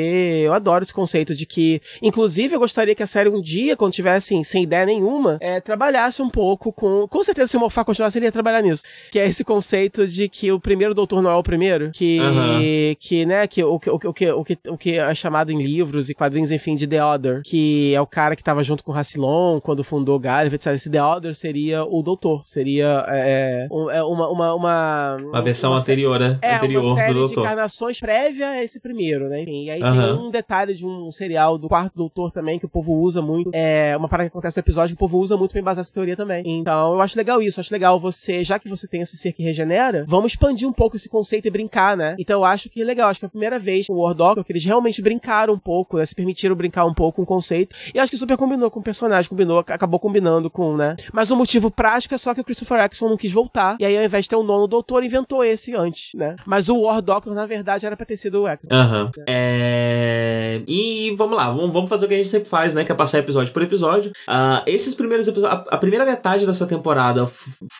eu 0.45 0.53
adoro 0.53 0.83
esse 0.83 0.93
conceito 0.93 1.35
de 1.35 1.45
que, 1.45 1.81
inclusive, 2.01 2.55
eu 2.55 2.59
gostaria 2.59 2.95
que 2.95 3.03
a 3.03 3.07
série 3.07 3.29
um 3.29 3.41
dia, 3.41 3.72
quando 3.75 3.93
tivesse 3.93 4.33
assim, 4.33 4.43
sem 4.43 4.63
ideia 4.63 4.85
nenhuma, 4.85 5.37
é, 5.41 5.59
trabalhasse 5.59 6.21
um 6.21 6.29
pouco 6.29 6.71
com. 6.71 7.07
Com 7.07 7.23
certeza, 7.23 7.47
se 7.47 7.57
o 7.57 7.59
Moffat 7.59 7.85
continuasse, 7.85 8.17
ele 8.17 8.25
ia 8.25 8.31
trabalhar 8.31 8.61
nisso. 8.61 8.83
Que 9.11 9.19
é 9.19 9.27
esse 9.27 9.43
conceito 9.43 10.07
de 10.07 10.29
que 10.29 10.51
o 10.51 10.59
primeiro 10.59 10.93
doutor 10.93 11.21
não 11.21 11.31
é 11.31 11.35
o 11.35 11.43
primeiro. 11.43 11.91
Que, 11.91 12.19
uhum. 12.19 12.95
que 12.99 13.25
né, 13.25 13.47
que 13.47 13.63
o, 13.63 13.75
o, 13.75 13.75
o, 13.75 14.09
o, 14.09 14.13
que, 14.13 14.31
o, 14.31 14.43
que, 14.43 14.57
o 14.69 14.77
que 14.77 14.97
é 14.97 15.15
chamado 15.15 15.51
em 15.51 15.61
livros 15.61 16.09
e 16.09 16.13
quadrinhos, 16.13 16.51
enfim, 16.51 16.75
de 16.75 16.87
The 16.87 17.03
Other. 17.03 17.41
Que 17.43 17.93
é 17.93 18.01
o 18.01 18.07
cara 18.07 18.35
que 18.35 18.43
tava 18.43 18.63
junto 18.63 18.83
com 18.83 18.91
o 18.91 18.95
Rassilon 18.95 19.59
quando 19.59 19.83
fundou 19.83 20.19
Gallifrey, 20.19 20.55
etc. 20.55 20.73
Esse 20.73 20.89
The 20.89 21.03
Other 21.03 21.35
seria 21.35 21.83
o 21.83 22.01
doutor. 22.01 22.41
Seria 22.45 23.05
é, 23.09 23.67
é 23.91 24.03
uma, 24.03 24.29
uma, 24.29 24.53
uma. 24.53 25.17
Uma 25.17 25.41
versão 25.41 25.71
uma 25.71 25.79
anterior, 25.79 26.19
né? 26.19 26.37
É, 26.41 26.55
anterior 26.55 26.83
uma 26.83 26.95
série 26.95 27.13
do 27.13 27.19
doutor. 27.19 27.35
de 27.35 27.39
encarnações 27.41 27.99
prévia 27.99 28.49
a 28.49 28.63
esse 28.63 28.79
primeiro, 28.79 29.29
né? 29.29 29.41
Enfim, 29.41 29.65
e 29.65 29.71
aí 29.71 29.81
uhum. 29.81 30.01
tem 30.01 30.13
um 30.27 30.31
detalhe 30.31 30.73
de 30.73 30.85
um 30.85 31.11
serial 31.11 31.57
do 31.57 31.67
quarto 31.67 31.95
doutor 31.95 32.31
também 32.31 32.59
que 32.59 32.65
o 32.65 32.69
povo 32.69 32.93
usa 32.93 33.21
muito. 33.21 33.49
É 33.53 33.62
uma 33.97 34.07
parada 34.07 34.29
que 34.29 34.33
acontece 34.33 34.57
no 34.57 34.61
episódio 34.61 34.95
que 34.95 35.03
o 35.03 35.07
povo 35.07 35.19
usa 35.19 35.37
muito 35.37 35.51
pra 35.51 35.59
embasar 35.59 35.81
essa 35.81 35.93
teoria 35.93 36.15
também. 36.15 36.43
Então, 36.45 36.93
eu 36.93 37.01
acho 37.01 37.17
legal 37.17 37.41
isso. 37.41 37.59
Acho 37.59 37.73
legal 37.73 37.99
você, 37.99 38.43
já 38.43 38.59
que 38.59 38.69
você 38.69 38.87
tem 38.87 39.01
esse 39.01 39.17
ser 39.17 39.33
que 39.33 39.43
regenera, 39.43 40.05
vamos 40.07 40.33
expandir 40.33 40.67
um 40.67 40.73
pouco 40.73 40.95
esse 40.95 41.09
conceito 41.09 41.47
e 41.47 41.51
brincar, 41.51 41.95
né? 41.97 42.15
Então, 42.19 42.41
eu 42.41 42.45
acho 42.45 42.69
que 42.69 42.81
é 42.81 42.85
legal. 42.85 43.09
Acho 43.09 43.19
que 43.19 43.25
é 43.25 43.27
a 43.27 43.29
primeira 43.29 43.59
vez 43.59 43.87
com 43.87 43.93
o 43.93 44.01
War 44.01 44.13
Doctor 44.13 44.43
que 44.43 44.51
eles 44.51 44.65
realmente 44.65 45.01
brincaram 45.01 45.53
um 45.53 45.59
pouco, 45.59 45.97
né? 45.97 46.05
Se 46.05 46.15
permitiram 46.15 46.55
brincar 46.55 46.85
um 46.85 46.93
pouco 46.93 47.17
com 47.17 47.23
o 47.23 47.25
conceito. 47.25 47.75
E 47.93 47.99
acho 47.99 48.11
que 48.11 48.17
super 48.17 48.37
combinou 48.37 48.69
com 48.71 48.79
o 48.79 48.83
personagem, 48.83 49.29
combinou, 49.29 49.59
acabou 49.59 49.99
combinando 49.99 50.49
com, 50.49 50.75
né? 50.75 50.95
Mas 51.11 51.31
o 51.31 51.35
motivo 51.35 51.69
prático 51.69 52.15
é 52.15 52.17
só 52.17 52.33
que 52.33 52.41
o 52.41 52.43
Christopher 52.43 52.79
Eccleston 52.79 53.09
não 53.09 53.17
quis 53.17 53.31
voltar. 53.31 53.77
E 53.79 53.85
aí, 53.85 53.97
ao 53.97 54.03
invés 54.03 54.25
de 54.25 54.29
ter 54.29 54.35
um 54.35 54.43
nono 54.43 54.67
doutor, 54.67 55.03
inventou 55.03 55.43
esse 55.43 55.75
antes, 55.75 56.13
né? 56.15 56.35
Mas 56.45 56.69
o 56.69 56.79
War 56.81 57.01
Doctor, 57.01 57.33
na 57.33 57.45
verdade, 57.45 57.85
era 57.85 57.95
pra 57.95 58.05
ter 58.05 58.17
sido 58.17 58.41
o 58.41 58.47
Eccleston. 58.47 58.75
Aham. 58.75 59.03
Uhum. 59.03 59.23
É... 59.27 60.61
E 60.67 61.15
vamos 61.17 61.35
lá, 61.35 61.51
vamos 61.51 61.89
fazer 61.89 62.05
o 62.05 62.07
que 62.07 62.13
a 62.13 62.17
gente 62.17 62.29
sempre 62.29 62.49
faz, 62.49 62.73
né? 62.73 62.83
Que 62.83 62.91
é 62.91 62.95
passar 62.95 63.19
episódio 63.19 63.52
por 63.53 63.61
episódio. 63.61 64.11
Uh, 64.27 64.63
esses 64.65 64.95
primeiros 64.95 65.27
episódios. 65.27 65.67
A, 65.69 65.75
a, 65.75 65.77
primeira 65.77 66.05
metade 66.05 66.45
dessa 66.45 66.65
temporada 66.65 67.25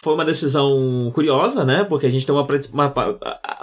foi 0.04 0.14
uma 0.14 0.24
decisão 0.24 1.12
curiosa, 1.14 1.66
né? 1.66 1.84
Porque 1.84 2.06
a 2.06 2.10
gente 2.10 2.26
tem 2.26 2.34
uma. 2.34 2.46
uma, 2.72 2.94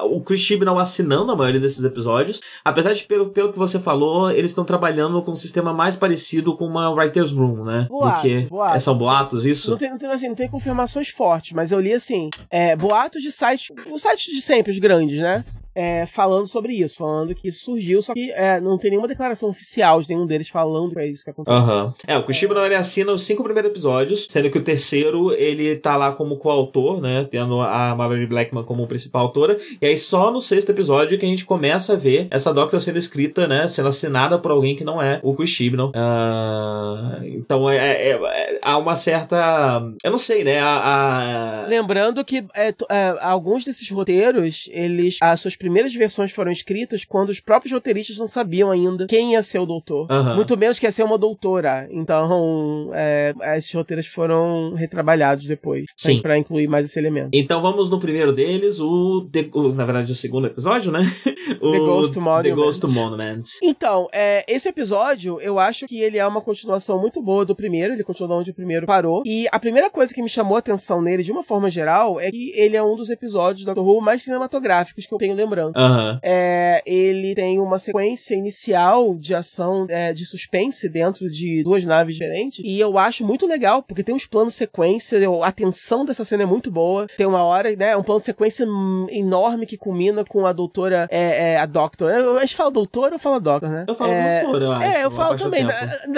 o 0.04 0.20
Chris 0.20 0.40
Chibnall 0.40 0.78
assinando 0.78 1.32
a 1.32 1.36
maioria 1.36 1.60
desses 1.60 1.84
episódios. 1.84 2.40
Apesar 2.64 2.92
de, 2.92 3.04
pelo, 3.04 3.30
pelo 3.30 3.52
que 3.52 3.58
você 3.58 3.78
falou, 3.78 4.30
eles 4.30 4.50
estão 4.50 4.64
trabalhando 4.64 5.22
com 5.22 5.32
um 5.32 5.36
sistema 5.36 5.72
mais 5.72 5.96
parecido 5.96 6.56
com 6.56 6.66
uma 6.66 6.90
Writer's 6.90 7.32
Room, 7.32 7.64
né? 7.64 7.86
Boato, 7.88 8.16
do 8.16 8.22
que. 8.22 8.40
Boato. 8.48 8.76
É, 8.76 8.80
são 8.80 8.96
boatos, 8.96 9.46
isso? 9.46 9.70
Não 9.70 9.78
tem, 9.78 9.90
não 9.90 9.98
tem, 9.98 10.10
assim, 10.10 10.28
não 10.28 10.34
tem 10.34 10.48
confirmações 10.48 11.08
fortes, 11.08 11.52
mas 11.52 11.72
eu 11.72 11.80
li 11.80 11.92
assim: 11.92 12.28
é, 12.50 12.74
boatos 12.76 13.22
de 13.22 13.30
sites. 13.30 13.68
Os 13.90 14.02
sites 14.02 14.34
de 14.34 14.42
sempre, 14.42 14.72
os 14.72 14.78
grandes, 14.78 15.20
né? 15.20 15.44
É, 15.74 16.06
falando 16.06 16.46
sobre 16.46 16.74
isso, 16.74 16.96
falando 16.96 17.34
que 17.34 17.48
isso 17.48 17.64
surgiu, 17.64 18.02
só 18.02 18.12
que 18.12 18.30
é, 18.32 18.60
não 18.60 18.78
tem 18.78 18.90
nenhuma 18.90 19.08
declaração 19.08 19.48
oficial 19.48 20.00
de 20.00 20.08
nenhum 20.08 20.26
deles 20.26 20.48
falando 20.48 20.92
que 20.92 20.98
é 20.98 21.06
isso 21.06 21.24
que 21.24 21.30
aconteceu. 21.30 21.60
Uhum. 21.60 21.92
É, 22.06 22.16
o 22.16 22.24
Kushima 22.24 22.54
não 22.54 22.64
ele 22.64 22.74
assina 22.74 23.12
os 23.12 23.22
cinco 23.22 23.42
primeiros 23.44 23.70
episódios, 23.70 24.26
sendo 24.28 24.50
que 24.50 24.58
o 24.58 24.62
terceiro 24.62 25.32
ele 25.32 25.76
tá 25.76 25.96
lá 25.96 26.12
como 26.12 26.36
coautor, 26.36 27.00
né? 27.00 27.26
Tendo 27.30 27.60
a 27.60 27.94
Mallory 27.94 28.26
Blackman 28.26 28.64
como 28.64 28.86
principal 28.86 29.22
autora. 29.22 29.58
E 29.80 29.86
aí 29.86 29.96
só 29.96 30.30
no 30.30 30.40
sexto 30.40 30.70
episódio 30.70 31.18
que 31.18 31.26
a 31.26 31.28
gente 31.28 31.44
começa 31.44 31.92
a 31.92 31.96
ver 31.96 32.28
essa 32.30 32.52
Doctor 32.52 32.80
sendo 32.80 32.98
escrita, 32.98 33.46
né? 33.46 33.66
Sendo 33.68 33.88
assinada 33.88 34.38
por 34.38 34.50
alguém 34.50 34.74
que 34.74 34.84
não 34.84 35.00
é 35.00 35.20
o 35.22 35.34
Kushima. 35.34 35.86
Uh, 35.86 37.24
então 37.24 37.68
é, 37.70 37.76
é, 37.76 38.10
é, 38.12 38.58
há 38.62 38.76
uma 38.76 38.96
certa. 38.96 39.82
Eu 40.02 40.10
não 40.10 40.18
sei, 40.18 40.44
né? 40.44 40.60
A, 40.60 41.64
a... 41.64 41.66
Lembrando 41.66 42.24
que 42.24 42.44
é, 42.54 42.74
é, 42.90 43.16
alguns 43.20 43.64
desses 43.64 43.88
roteiros, 43.90 44.68
eles. 44.72 45.18
As 45.20 45.40
suas 45.40 45.56
primeiras 45.60 45.94
versões 45.94 46.32
foram 46.32 46.50
escritas 46.50 47.04
quando 47.04 47.28
os 47.28 47.38
próprios 47.38 47.72
roteiristas 47.72 48.16
não 48.16 48.26
sabiam 48.26 48.70
ainda 48.70 49.06
quem 49.06 49.32
ia 49.32 49.42
ser 49.42 49.58
o 49.58 49.66
doutor. 49.66 50.10
Uhum. 50.10 50.36
Muito 50.36 50.56
menos 50.56 50.78
que 50.78 50.86
ia 50.86 50.90
ser 50.90 51.02
uma 51.02 51.18
doutora. 51.18 51.86
Então, 51.90 52.90
é, 52.94 53.34
esses 53.58 53.72
roteiros 53.72 54.06
foram 54.06 54.72
retrabalhados 54.72 55.46
depois. 55.46 55.90
Sim. 55.94 56.22
Pra 56.22 56.38
incluir 56.38 56.66
mais 56.66 56.86
esse 56.86 56.98
elemento. 56.98 57.28
Então 57.34 57.60
vamos 57.60 57.90
no 57.90 58.00
primeiro 58.00 58.32
deles, 58.32 58.80
o, 58.80 59.28
The, 59.30 59.50
o 59.52 59.68
na 59.74 59.84
verdade, 59.84 60.10
o 60.10 60.14
segundo 60.14 60.46
episódio, 60.46 60.90
né? 60.90 61.00
o 61.60 61.72
The 61.72 61.78
Ghost 61.78 62.18
Monument. 62.18 62.42
The 62.42 62.50
Ghost 62.50 62.86
Monument. 62.86 63.42
Então, 63.62 64.08
é, 64.14 64.42
esse 64.48 64.66
episódio, 64.66 65.38
eu 65.42 65.58
acho 65.58 65.86
que 65.86 66.00
ele 66.00 66.16
é 66.16 66.26
uma 66.26 66.40
continuação 66.40 66.98
muito 66.98 67.20
boa 67.20 67.44
do 67.44 67.54
primeiro. 67.54 67.92
Ele 67.92 68.02
continua 68.02 68.36
onde 68.36 68.50
o 68.50 68.54
primeiro 68.54 68.86
parou. 68.86 69.22
E 69.26 69.46
a 69.52 69.58
primeira 69.58 69.90
coisa 69.90 70.14
que 70.14 70.22
me 70.22 70.28
chamou 70.28 70.56
a 70.56 70.60
atenção 70.60 71.02
nele, 71.02 71.22
de 71.22 71.30
uma 71.30 71.42
forma 71.42 71.68
geral, 71.70 72.18
é 72.18 72.30
que 72.30 72.50
ele 72.56 72.78
é 72.78 72.82
um 72.82 72.96
dos 72.96 73.10
episódios 73.10 73.62
do 73.62 73.74
Doctor 73.74 73.86
Who 73.86 74.00
mais 74.00 74.22
cinematográficos 74.22 75.04
que 75.04 75.12
eu 75.12 75.18
tenho 75.18 75.34
lembrando 75.34 75.49
lembrando. 75.50 75.76
Uhum. 75.76 76.18
É, 76.22 76.82
ele 76.86 77.34
tem 77.34 77.58
uma 77.58 77.78
sequência 77.78 78.34
inicial 78.34 79.14
de 79.16 79.34
ação 79.34 79.86
é, 79.88 80.12
de 80.12 80.24
suspense 80.24 80.88
dentro 80.88 81.28
de 81.28 81.62
duas 81.64 81.84
naves 81.84 82.14
diferentes. 82.14 82.64
E 82.64 82.78
eu 82.78 82.96
acho 82.96 83.26
muito 83.26 83.46
legal, 83.46 83.82
porque 83.82 84.04
tem 84.04 84.14
uns 84.14 84.26
planos 84.26 84.54
sequência, 84.54 85.18
a 85.42 85.52
tensão 85.52 86.04
dessa 86.04 86.24
cena 86.24 86.44
é 86.44 86.46
muito 86.46 86.70
boa. 86.70 87.06
Tem 87.16 87.26
uma 87.26 87.42
hora, 87.42 87.74
né? 87.74 87.96
Um 87.96 88.02
plano 88.02 88.20
sequência 88.20 88.66
enorme 89.10 89.66
que 89.66 89.76
culmina 89.76 90.24
com 90.24 90.46
a 90.46 90.52
doutora, 90.52 91.08
é, 91.10 91.52
é 91.52 91.56
a 91.58 91.66
Doctor. 91.66 92.10
A 92.10 92.40
gente 92.40 92.56
fala 92.56 92.70
doutora 92.70 93.14
ou 93.14 93.18
fala 93.18 93.40
Doctor, 93.40 93.68
né? 93.68 93.84
Eu 93.86 93.94
falo 93.94 94.12
é, 94.12 94.42
doutora, 94.42 94.64
eu 94.64 94.72
acho. 94.72 94.84
É, 94.84 95.04
eu 95.04 95.10
falo 95.10 95.38
também. 95.38 95.66